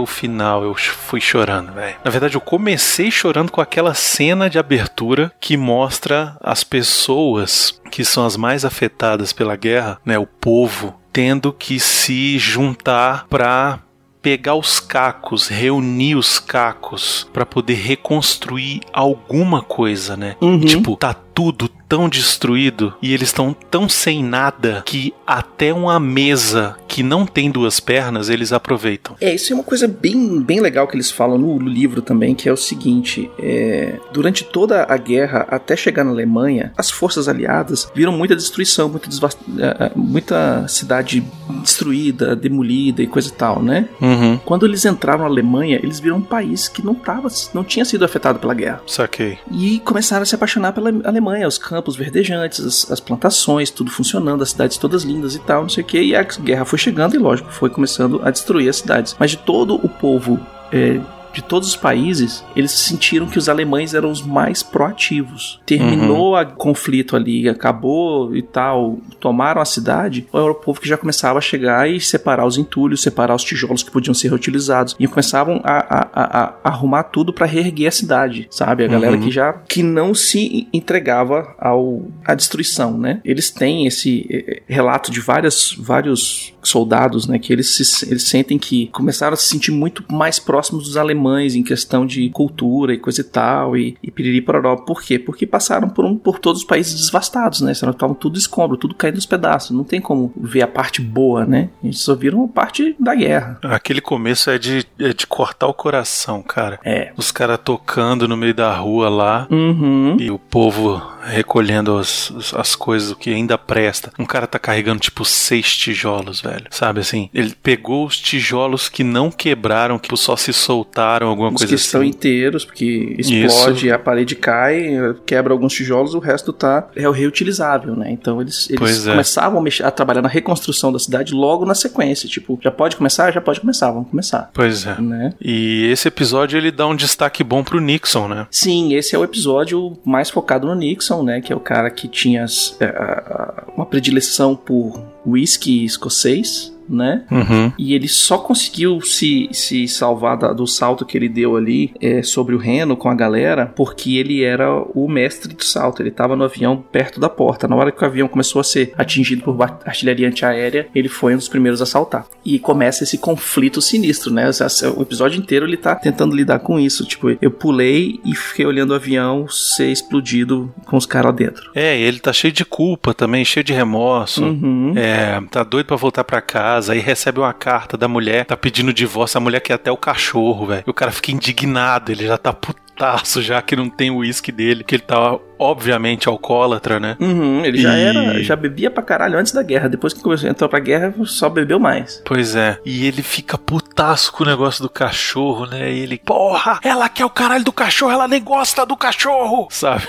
o 0.00 0.06
final. 0.06 0.62
Eu 0.62 0.74
fui 0.74 1.20
chorando, 1.20 1.72
velho. 1.72 1.96
Na 2.04 2.10
verdade, 2.10 2.34
eu 2.34 2.40
comecei 2.40 3.10
chorando 3.10 3.50
com 3.50 3.60
aquela 3.60 3.94
cena 3.94 4.48
de 4.48 4.58
abertura 4.58 5.32
que 5.40 5.56
mostra 5.56 6.36
as 6.40 6.64
pessoas 6.64 7.80
que 7.90 8.04
são 8.04 8.24
as 8.24 8.36
mais 8.36 8.64
afetadas 8.64 9.32
pela 9.32 9.56
guerra, 9.56 9.98
né? 10.04 10.18
O 10.18 10.26
povo 10.26 10.94
tendo 11.12 11.52
que 11.52 11.78
se 11.78 12.38
juntar 12.38 13.26
pra 13.28 13.80
pegar 14.22 14.54
os 14.54 14.78
cacos, 14.78 15.48
reunir 15.48 16.14
os 16.14 16.38
cacos 16.38 17.28
pra 17.32 17.44
poder 17.44 17.74
reconstruir 17.74 18.80
alguma 18.92 19.60
coisa, 19.60 20.16
né? 20.16 20.36
Uhum. 20.40 20.60
Tipo, 20.60 20.96
tá 20.96 21.12
tudo 21.34 21.68
tão 21.88 22.08
destruído 22.08 22.94
e 23.02 23.12
eles 23.12 23.28
estão 23.28 23.52
tão 23.52 23.86
sem 23.86 24.24
nada 24.24 24.82
que 24.86 25.12
até 25.26 25.74
uma 25.74 26.00
mesa 26.00 26.74
que 26.88 27.02
não 27.02 27.26
tem 27.26 27.50
duas 27.50 27.80
pernas 27.80 28.30
eles 28.30 28.50
aproveitam. 28.52 29.14
É, 29.20 29.34
isso 29.34 29.52
é 29.52 29.54
uma 29.54 29.62
coisa 29.64 29.86
bem, 29.86 30.40
bem 30.40 30.60
legal 30.60 30.88
que 30.88 30.96
eles 30.96 31.10
falam 31.10 31.36
no 31.36 31.58
livro 31.58 32.00
também, 32.00 32.34
que 32.34 32.48
é 32.48 32.52
o 32.52 32.56
seguinte: 32.56 33.30
é, 33.38 33.98
durante 34.12 34.42
toda 34.44 34.86
a 34.88 34.96
guerra, 34.96 35.46
até 35.50 35.76
chegar 35.76 36.02
na 36.04 36.10
Alemanha, 36.10 36.72
as 36.76 36.90
forças 36.90 37.28
aliadas 37.28 37.90
viram 37.94 38.12
muita 38.12 38.34
destruição, 38.34 38.88
muita, 38.88 39.08
eh, 39.08 39.76
eh, 39.80 39.92
muita 39.94 40.66
cidade 40.68 41.22
destruída, 41.62 42.34
demolida 42.34 43.02
e 43.02 43.06
coisa 43.06 43.28
e 43.28 43.32
tal, 43.32 43.62
né? 43.62 43.88
Uhum, 44.00 44.38
Quando 44.44 44.66
eles 44.66 44.84
entraram 44.84 45.20
na 45.20 45.26
Alemanha, 45.26 45.78
eles 45.82 46.00
viram 46.00 46.16
um 46.16 46.22
país 46.22 46.68
que 46.68 46.84
não 46.84 46.94
tava, 46.94 47.28
não 47.52 47.62
tinha 47.64 47.84
sido 47.84 48.04
afetado 48.04 48.38
pela 48.38 48.54
guerra. 48.54 48.80
saquei. 48.86 49.38
E 49.50 49.78
começaram 49.80 50.22
a 50.22 50.26
se 50.26 50.34
apaixonar 50.34 50.72
pela 50.72 50.88
Alemanha, 50.88 51.21
os 51.46 51.58
campos 51.58 51.96
verdejantes, 51.96 52.60
as, 52.60 52.90
as 52.90 53.00
plantações, 53.00 53.70
tudo 53.70 53.90
funcionando, 53.90 54.42
as 54.42 54.50
cidades 54.50 54.76
todas 54.76 55.02
lindas 55.02 55.34
e 55.34 55.38
tal, 55.40 55.62
não 55.62 55.68
sei 55.68 55.82
o 55.82 55.86
que. 55.86 56.00
E 56.00 56.16
a 56.16 56.22
guerra 56.22 56.64
foi 56.64 56.78
chegando 56.78 57.14
e, 57.14 57.18
lógico, 57.18 57.50
foi 57.52 57.70
começando 57.70 58.20
a 58.24 58.30
destruir 58.30 58.68
as 58.68 58.76
cidades. 58.76 59.16
Mas 59.18 59.32
de 59.32 59.38
todo 59.38 59.74
o 59.74 59.88
povo 59.88 60.40
é, 60.72 61.00
de 61.32 61.42
todos 61.42 61.68
os 61.68 61.76
países, 61.76 62.44
eles 62.54 62.72
sentiram 62.72 63.26
que 63.26 63.38
os 63.38 63.48
alemães 63.48 63.94
eram 63.94 64.10
os 64.10 64.22
mais 64.22 64.62
proativos. 64.62 65.60
Terminou 65.66 66.36
o 66.36 66.46
conflito 66.46 67.16
ali, 67.16 67.48
acabou 67.48 68.34
e 68.36 68.42
tal, 68.42 68.98
tomaram 69.20 69.60
a 69.60 69.64
cidade, 69.64 70.26
era 70.32 70.50
o 70.50 70.54
povo 70.54 70.80
que 70.80 70.88
já 70.88 70.96
começava 70.96 71.38
a 71.38 71.42
chegar 71.42 71.88
e 71.90 72.00
separar 72.00 72.46
os 72.46 72.58
entulhos, 72.58 73.02
separar 73.02 73.34
os 73.34 73.44
tijolos 73.44 73.82
que 73.82 73.90
podiam 73.90 74.14
ser 74.14 74.28
reutilizados. 74.28 74.96
E 74.98 75.06
começavam 75.06 75.60
a, 75.64 75.78
a, 75.78 76.08
a, 76.12 76.54
a 76.64 76.68
arrumar 76.68 77.04
tudo 77.04 77.32
para 77.32 77.46
reerguer 77.46 77.88
a 77.88 77.92
cidade, 77.92 78.46
sabe? 78.50 78.84
A 78.84 78.88
galera 78.88 79.12
Uhum. 79.16 79.20
que 79.22 79.30
já 79.30 79.52
que 79.52 79.82
não 79.82 80.14
se 80.14 80.68
entregava 80.72 81.54
ao 81.58 82.02
à 82.24 82.34
destruição, 82.34 82.96
né? 82.96 83.20
Eles 83.24 83.50
têm 83.50 83.86
esse 83.86 84.62
relato 84.66 85.10
de 85.10 85.20
várias, 85.20 85.74
vários 85.78 86.52
soldados, 86.62 87.26
né? 87.26 87.38
Que 87.38 87.52
eles, 87.52 87.76
se, 87.76 88.08
eles 88.08 88.24
sentem 88.24 88.58
que 88.58 88.86
começaram 88.88 89.34
a 89.34 89.36
se 89.36 89.48
sentir 89.48 89.70
muito 89.70 90.04
mais 90.10 90.38
próximos 90.38 90.84
dos 90.84 90.96
alemães 90.96 91.21
em 91.30 91.62
questão 91.62 92.06
de 92.06 92.28
cultura 92.30 92.94
e 92.94 92.98
coisa 92.98 93.20
e 93.20 93.24
tal, 93.24 93.76
e, 93.76 93.96
e 94.02 94.10
piriri 94.10 94.40
pororó. 94.40 94.76
Por 94.76 95.02
quê? 95.02 95.18
Porque 95.18 95.46
passaram 95.46 95.88
por, 95.88 96.04
um, 96.04 96.16
por 96.16 96.38
todos 96.38 96.62
os 96.62 96.66
países 96.66 97.06
devastados, 97.06 97.60
né? 97.60 97.72
Estavam 97.72 98.14
tudo 98.14 98.38
escombro, 98.38 98.76
tudo 98.76 98.94
caindo 98.94 99.16
nos 99.16 99.26
pedaços. 99.26 99.70
Não 99.76 99.84
tem 99.84 100.00
como 100.00 100.32
ver 100.36 100.62
a 100.62 100.68
parte 100.68 101.00
boa, 101.00 101.44
né? 101.44 101.68
Eles 101.82 102.00
só 102.00 102.14
viram 102.14 102.44
a 102.44 102.48
parte 102.48 102.94
da 102.98 103.14
guerra. 103.14 103.58
Aquele 103.62 104.00
começo 104.00 104.50
é 104.50 104.58
de, 104.58 104.86
é 104.98 105.12
de 105.12 105.26
cortar 105.26 105.66
o 105.66 105.74
coração, 105.74 106.42
cara. 106.42 106.78
É. 106.84 107.12
Os 107.16 107.30
caras 107.30 107.58
tocando 107.62 108.26
no 108.26 108.36
meio 108.36 108.54
da 108.54 108.74
rua 108.74 109.08
lá. 109.08 109.46
Uhum. 109.50 110.16
E 110.18 110.30
o 110.30 110.38
povo 110.38 111.02
recolhendo 111.24 111.96
as, 111.98 112.32
as 112.54 112.74
coisas, 112.74 113.10
o 113.10 113.16
que 113.16 113.30
ainda 113.30 113.56
presta. 113.56 114.12
Um 114.18 114.24
cara 114.24 114.46
tá 114.46 114.58
carregando 114.58 115.00
tipo 115.00 115.24
seis 115.24 115.76
tijolos, 115.76 116.40
velho. 116.40 116.66
Sabe 116.70 117.00
assim? 117.00 117.30
Ele 117.32 117.54
pegou 117.62 118.06
os 118.06 118.18
tijolos 118.18 118.88
que 118.88 119.04
não 119.04 119.30
quebraram, 119.30 119.98
que 119.98 120.16
só 120.16 120.36
se 120.36 120.52
soltaram, 120.52 121.11
alguma 121.20 121.48
Os 121.48 121.54
coisa 121.54 121.66
que 121.66 121.74
assim. 121.74 121.84
estão 121.84 122.04
inteiros, 122.04 122.64
porque 122.64 123.16
explode, 123.18 123.90
a 123.90 123.98
parede 123.98 124.36
cai, 124.36 125.14
quebra 125.26 125.52
alguns 125.52 125.72
tijolos, 125.72 126.14
o 126.14 126.18
resto 126.18 126.52
tá 126.52 126.88
é 126.94 127.08
o 127.08 127.12
reutilizável, 127.12 127.96
né? 127.96 128.10
Então 128.10 128.40
eles, 128.40 128.70
eles 128.70 129.06
é. 129.06 129.10
começavam 129.10 129.58
a, 129.58 129.62
mexer, 129.62 129.84
a 129.84 129.90
trabalhar 129.90 130.22
na 130.22 130.28
reconstrução 130.28 130.92
da 130.92 130.98
cidade 130.98 131.34
logo 131.34 131.64
na 131.64 131.74
sequência. 131.74 132.28
Tipo, 132.28 132.58
já 132.62 132.70
pode 132.70 132.96
começar? 132.96 133.32
Já 133.32 133.40
pode 133.40 133.60
começar, 133.60 133.90
vamos 133.90 134.10
começar. 134.10 134.50
Pois 134.54 134.86
é. 134.86 135.00
Né? 135.00 135.34
E 135.40 135.88
esse 135.90 136.08
episódio 136.08 136.56
ele 136.56 136.70
dá 136.70 136.86
um 136.86 136.96
destaque 136.96 137.42
bom 137.42 137.64
pro 137.64 137.80
Nixon, 137.80 138.28
né? 138.28 138.46
Sim, 138.50 138.94
esse 138.94 139.14
é 139.14 139.18
o 139.18 139.24
episódio 139.24 139.98
mais 140.04 140.30
focado 140.30 140.66
no 140.66 140.74
Nixon, 140.74 141.22
né? 141.22 141.40
Que 141.40 141.52
é 141.52 141.56
o 141.56 141.60
cara 141.60 141.90
que 141.90 142.08
tinha 142.08 142.44
é, 142.80 143.64
uma 143.76 143.86
predileção 143.86 144.54
por 144.54 145.11
whisky 145.26 145.84
escocês, 145.84 146.72
né? 146.88 147.24
Uhum. 147.30 147.72
E 147.78 147.94
ele 147.94 148.08
só 148.08 148.36
conseguiu 148.38 149.00
se, 149.00 149.48
se 149.52 149.86
salvar 149.86 150.36
da- 150.36 150.52
do 150.52 150.66
salto 150.66 151.06
que 151.06 151.16
ele 151.16 151.28
deu 151.28 151.56
ali 151.56 151.92
é, 152.00 152.22
sobre 152.24 152.54
o 152.56 152.58
Reno 152.58 152.96
com 152.96 153.08
a 153.08 153.14
galera 153.14 153.66
porque 153.76 154.16
ele 154.16 154.42
era 154.42 154.68
o 154.92 155.08
mestre 155.08 155.54
do 155.54 155.64
salto. 155.64 156.02
Ele 156.02 156.08
estava 156.10 156.34
no 156.34 156.42
avião 156.44 156.76
perto 156.76 157.20
da 157.20 157.28
porta. 157.28 157.68
Na 157.68 157.76
hora 157.76 157.92
que 157.92 158.02
o 158.02 158.04
avião 158.06 158.26
começou 158.28 158.60
a 158.60 158.64
ser 158.64 158.92
atingido 158.98 159.42
por 159.42 159.56
artilharia 159.86 160.26
antiaérea, 160.28 160.88
ele 160.94 161.08
foi 161.08 161.34
um 161.34 161.38
dos 161.38 161.48
primeiros 161.48 161.80
a 161.80 161.86
saltar. 161.86 162.26
E 162.44 162.58
começa 162.58 163.04
esse 163.04 163.16
conflito 163.16 163.80
sinistro, 163.80 164.32
né? 164.32 164.50
O 164.96 165.02
episódio 165.02 165.38
inteiro 165.38 165.64
ele 165.64 165.76
tá 165.76 165.94
tentando 165.94 166.34
lidar 166.34 166.58
com 166.58 166.78
isso. 166.80 167.06
Tipo, 167.06 167.30
eu 167.40 167.50
pulei 167.50 168.20
e 168.24 168.34
fiquei 168.34 168.66
olhando 168.66 168.90
o 168.90 168.94
avião 168.96 169.46
ser 169.48 169.90
explodido 169.90 170.74
com 170.84 170.96
os 170.96 171.06
caras 171.06 171.34
dentro. 171.34 171.70
É, 171.74 171.96
e 171.98 172.02
ele 172.02 172.18
tá 172.18 172.32
cheio 172.32 172.52
de 172.52 172.64
culpa 172.64 173.14
também, 173.14 173.44
cheio 173.44 173.64
de 173.64 173.72
remorso. 173.72 174.44
Uhum. 174.44 174.92
É, 174.96 175.11
tá 175.50 175.62
doido 175.62 175.86
pra 175.86 175.96
voltar 175.96 176.24
pra 176.24 176.40
casa, 176.40 176.92
aí 176.92 176.98
recebe 177.00 177.40
uma 177.40 177.52
carta 177.52 177.96
da 177.96 178.08
mulher, 178.08 178.44
tá 178.44 178.56
pedindo 178.56 178.92
divórcio, 178.92 179.38
a 179.38 179.40
mulher 179.40 179.60
quer 179.60 179.74
até 179.74 179.90
o 179.90 179.96
cachorro, 179.96 180.66
velho. 180.66 180.84
E 180.86 180.90
o 180.90 180.94
cara 180.94 181.10
fica 181.12 181.32
indignado, 181.32 182.10
ele 182.12 182.26
já 182.26 182.36
tá 182.38 182.52
putaço 182.52 183.42
já 183.42 183.60
que 183.62 183.74
não 183.74 183.88
tem 183.88 184.10
o 184.10 184.16
uísque 184.18 184.52
dele, 184.52 184.84
que 184.84 184.94
ele 184.96 185.02
tá 185.02 185.36
obviamente 185.58 186.28
alcoólatra, 186.28 186.98
né? 187.00 187.16
Uhum, 187.20 187.64
ele 187.64 187.78
já 187.78 187.96
E- 187.96 188.02
era, 188.02 188.42
já 188.42 188.54
bebia 188.56 188.90
pra 188.90 189.02
caralho 189.02 189.38
antes 189.38 189.52
da 189.52 189.62
guerra. 189.62 189.88
Depois 189.88 190.12
que 190.12 190.20
começou, 190.20 190.48
entrou 190.48 190.68
pra 190.68 190.78
guerra, 190.80 191.14
só 191.24 191.48
bebeu 191.48 191.78
mais. 191.78 192.20
Pois 192.24 192.54
é. 192.56 192.78
E 192.84 193.06
ele 193.06 193.22
fica 193.22 193.56
putaço 193.56 194.32
com 194.32 194.42
o 194.44 194.46
negócio 194.46 194.82
do 194.82 194.90
cachorro, 194.90 195.66
né? 195.66 195.92
E 195.92 196.00
ele, 196.00 196.18
porra, 196.18 196.80
ela 196.82 197.08
quer 197.08 197.24
o 197.24 197.30
caralho 197.30 197.64
do 197.64 197.72
cachorro, 197.72 198.12
ela 198.12 198.28
nem 198.28 198.42
gosta 198.42 198.84
do 198.84 198.96
cachorro, 198.96 199.68
sabe? 199.70 200.02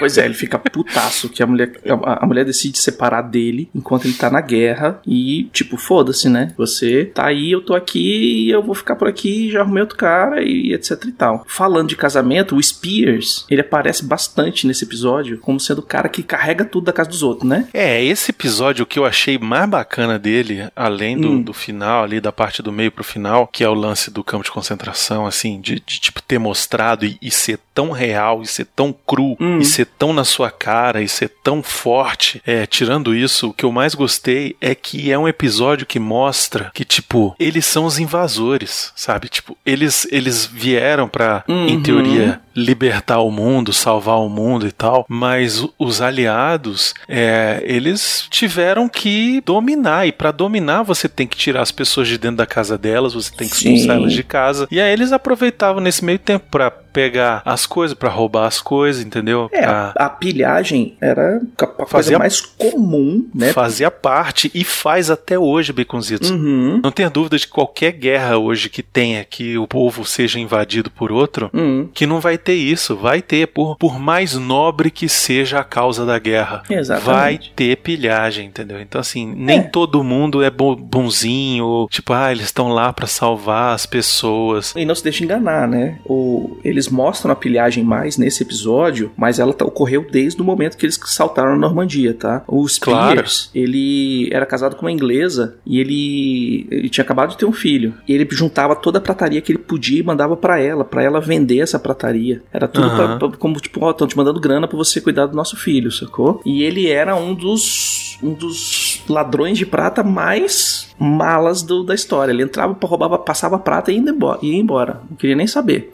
Pois 0.00 0.18
é, 0.18 0.24
ele 0.24 0.34
fica 0.34 0.58
putaço 0.58 1.28
que 1.28 1.42
a 1.42 1.46
mulher, 1.46 1.72
a, 2.04 2.24
a 2.24 2.26
mulher 2.26 2.44
decide 2.44 2.78
separar 2.78 3.22
dele 3.22 3.68
enquanto 3.74 4.06
ele 4.06 4.14
tá 4.14 4.28
na 4.30 4.40
guerra 4.40 5.00
e, 5.06 5.44
tipo, 5.52 5.76
foda-se, 5.76 6.28
né? 6.28 6.52
Você 6.56 7.04
tá 7.14 7.26
aí, 7.26 7.52
eu 7.52 7.60
tô 7.60 7.74
aqui, 7.74 8.50
eu 8.50 8.62
vou 8.62 8.74
ficar 8.74 8.96
por 8.96 9.06
aqui, 9.06 9.50
já 9.50 9.60
arrumei 9.60 9.82
outro 9.82 9.96
cara 9.96 10.42
e 10.42 10.72
etc 10.72 11.04
e 11.06 11.12
tal. 11.12 11.44
Falando 11.46 11.88
de 11.90 11.96
casamento, 11.96 12.56
o 12.56 12.62
Spears, 12.62 13.44
ele 13.50 13.60
aparece 13.60 14.04
bastante 14.04 14.66
nesse 14.66 14.84
episódio 14.84 15.38
como 15.38 15.60
sendo 15.60 15.78
o 15.78 15.82
cara 15.82 16.08
que 16.08 16.22
carrega 16.22 16.64
tudo 16.64 16.84
da 16.86 16.92
casa 16.92 17.10
dos 17.10 17.22
outros, 17.22 17.48
né? 17.48 17.68
É, 17.72 18.02
esse 18.02 18.30
episódio 18.30 18.86
que 18.86 18.98
eu 18.98 19.04
achei 19.04 19.38
mais 19.38 19.68
bacana 19.68 20.18
dele, 20.18 20.68
além 20.74 21.18
do, 21.18 21.30
Hum. 21.30 21.42
do 21.42 21.52
final, 21.52 22.02
ali 22.04 22.20
da 22.20 22.32
parte 22.32 22.62
do 22.62 22.72
meio 22.72 22.90
pro 22.90 23.04
final, 23.04 23.46
que 23.46 23.62
é 23.62 23.68
o 23.68 23.74
lance 23.74 24.10
do 24.10 24.24
campo 24.24 24.44
de 24.44 24.50
concentração, 24.50 25.26
assim, 25.26 25.60
de, 25.60 25.74
de, 25.86 26.00
tipo 26.00 26.20
ter 26.22 26.38
mostrado 26.38 27.04
e, 27.04 27.16
e 27.20 27.30
ser 27.30 27.58
tão 27.74 27.90
real, 27.90 28.42
e 28.42 28.46
ser 28.46 28.64
tão 28.74 28.92
cru, 29.06 29.36
Hum. 29.40 29.58
e 29.58 29.64
ser 29.64 29.86
tão 29.98 30.12
na 30.12 30.24
sua 30.24 30.50
cara, 30.50 31.02
e 31.02 31.08
ser 31.08 31.28
tão 31.42 31.62
forte. 31.62 32.42
É, 32.46 32.66
tirando 32.66 33.14
isso, 33.14 33.48
o 33.48 33.52
que 33.52 33.64
eu 33.64 33.72
mais 33.72 33.94
gostei 33.94 34.56
é 34.60 34.74
que 34.74 35.10
é 35.12 35.18
um 35.18 35.28
episódio 35.28 35.86
que 35.86 35.98
mostra 35.98 36.70
que, 36.74 36.84
tipo, 36.84 37.34
eles 37.38 37.66
são 37.66 37.84
os 37.84 37.98
invasores, 37.98 38.92
sabe? 38.96 39.28
Tipo, 39.28 39.56
eles, 39.64 40.06
eles 40.10 40.46
vieram 40.46 41.08
pra, 41.08 41.44
em 41.48 41.76
Uhum. 41.76 41.82
teoria, 41.82 42.40
libertar 42.54 43.20
o 43.20 43.30
mundo, 43.30 43.72
salvar 43.72 44.18
o 44.18 44.28
mundo 44.28 44.66
e 44.66 44.72
tal, 44.72 45.04
mas 45.08 45.64
os 45.78 46.00
aliados, 46.02 46.94
é, 47.08 47.62
eles 47.64 48.26
tiveram 48.30 48.88
que 48.88 49.40
dominar, 49.44 50.06
e 50.06 50.12
pra 50.12 50.30
dominar 50.30 50.82
você 50.82 51.08
tem 51.08 51.26
que 51.26 51.36
tirar 51.36 51.62
as 51.62 51.72
pessoas 51.72 52.08
de 52.08 52.18
dentro 52.18 52.38
da 52.38 52.46
casa 52.46 52.76
delas, 52.78 53.14
você 53.14 53.30
tem 53.34 53.48
que 53.48 53.54
expulsar 53.56 53.96
elas 53.96 54.12
de 54.12 54.22
casa, 54.22 54.66
e 54.70 54.80
aí 54.80 54.92
eles 54.92 55.12
aproveitavam 55.12 55.80
nesse 55.80 56.04
meio 56.04 56.18
tempo 56.18 56.46
pra 56.50 56.70
pegar 56.70 57.40
as 57.44 57.66
coisas, 57.66 57.96
pra 57.96 58.08
roubar 58.08 58.46
as 58.46 58.60
coisas, 58.60 59.04
entendeu? 59.04 59.48
É, 59.52 59.62
Pra 59.62 59.92
a, 59.96 60.06
a 60.06 60.10
pilhagem 60.10 60.96
era 61.00 61.36
a 61.36 61.66
coisa 61.66 61.86
Fazia- 61.88 62.18
mais 62.18 62.40
comum, 62.40 63.28
né? 63.32 63.52
Fazia 63.52 63.90
parte 63.92 64.50
e 64.52 64.64
faz 64.64 65.08
até 65.08 65.38
hoje, 65.38 65.72
Baconzitos. 65.72 66.30
Uhum. 66.30 66.80
Não 66.82 66.90
tenha 66.90 67.08
dúvida 67.08 67.36
de 67.38 67.46
que 67.46 67.52
qualquer 67.52 67.92
guerra 67.92 68.38
hoje 68.38 68.68
que 68.68 68.82
tenha 68.82 69.24
que 69.24 69.56
o 69.56 69.68
povo 69.68 70.04
seja 70.04 70.40
invadido 70.40 70.90
por 70.90 71.12
outro, 71.12 71.48
Uhum. 71.52 71.88
que 71.94 72.06
não 72.06 72.18
vai 72.18 72.36
ter 72.36 72.49
isso. 72.54 72.96
Vai 72.96 73.22
ter, 73.22 73.48
por, 73.48 73.76
por 73.76 73.98
mais 73.98 74.34
nobre 74.34 74.90
que 74.90 75.08
seja 75.08 75.58
a 75.60 75.64
causa 75.64 76.04
da 76.06 76.18
guerra. 76.18 76.62
Exatamente. 76.68 77.06
Vai 77.06 77.40
ter 77.56 77.76
pilhagem, 77.78 78.46
entendeu? 78.46 78.80
Então, 78.80 79.00
assim, 79.00 79.26
nem 79.36 79.58
É. 79.58 79.62
todo 79.62 80.02
mundo 80.04 80.42
é 80.42 80.50
bo- 80.50 80.76
bonzinho, 80.76 81.86
tipo, 81.90 82.12
ah, 82.12 82.30
eles 82.30 82.44
estão 82.46 82.68
lá 82.68 82.92
pra 82.92 83.06
salvar 83.06 83.74
as 83.74 83.86
pessoas. 83.86 84.72
E 84.76 84.84
não 84.84 84.94
se 84.94 85.02
deixa 85.04 85.24
enganar, 85.24 85.66
né? 85.68 85.98
O, 86.06 86.58
eles 86.64 86.88
mostram 86.88 87.32
a 87.32 87.36
pilhagem 87.36 87.84
mais 87.84 88.16
nesse 88.16 88.42
episódio, 88.42 89.10
mas 89.16 89.38
ela 89.38 89.52
tá- 89.52 89.64
ocorreu 89.64 90.06
desde 90.10 90.40
o 90.40 90.44
momento 90.44 90.76
que 90.76 90.86
eles 90.86 90.98
saltaram 91.04 91.50
na 91.52 91.56
Normandia, 91.58 92.14
tá? 92.14 92.42
O 92.46 92.66
Spears, 92.68 93.50
ele 93.54 94.28
era 94.32 94.46
casado 94.46 94.76
com 94.76 94.82
uma 94.86 94.92
inglesa 94.92 95.56
e 95.66 95.78
ele, 95.78 96.66
ele 96.70 96.88
tinha 96.88 97.04
acabado 97.04 97.30
de 97.30 97.38
ter 97.38 97.44
um 97.46 97.52
filho. 97.52 97.94
E 98.06 98.12
ele 98.14 98.26
juntava 98.30 98.74
toda 98.76 98.98
a 98.98 99.00
prataria 99.00 99.40
que 99.40 99.52
ele 99.52 99.58
podia 99.58 100.00
e 100.00 100.02
mandava 100.02 100.36
pra 100.36 100.58
ela, 100.60 100.84
pra 100.84 101.02
ela 101.02 101.20
vender 101.20 101.58
essa 101.60 101.78
prataria. 101.78 102.29
Era 102.52 102.68
tudo 102.68 102.86
Aham. 102.86 103.18
pra- 103.18 103.28
pra- 103.28 103.38
como 103.38 103.56
tipo, 103.60 103.84
ó, 103.84 103.90
estão 103.90 104.06
te 104.06 104.16
mandando 104.16 104.40
grana 104.40 104.66
pra 104.68 104.76
você 104.76 105.00
cuidar 105.00 105.26
do 105.26 105.36
nosso 105.36 105.56
filho, 105.56 105.90
sacou? 105.90 106.40
E 106.44 106.62
ele 106.62 106.88
era 106.88 107.14
um 107.16 107.34
dos 107.34 108.18
um 108.22 108.34
dos 108.34 109.02
ladrões 109.08 109.56
de 109.56 109.64
prata 109.64 110.02
mais 110.02 110.94
malas 110.98 111.62
do- 111.62 111.82
da 111.82 111.94
história. 111.94 112.30
Ele 112.32 112.42
entrava, 112.42 112.76
roubava, 112.84 113.18
passava 113.18 113.58
prata 113.58 113.90
e 113.90 113.94
ia 113.96 114.00
embora. 114.00 114.38
Ia 114.42 114.56
embora. 114.56 115.00
Não 115.08 115.16
queria 115.16 115.34
nem 115.34 115.46
saber. 115.46 115.90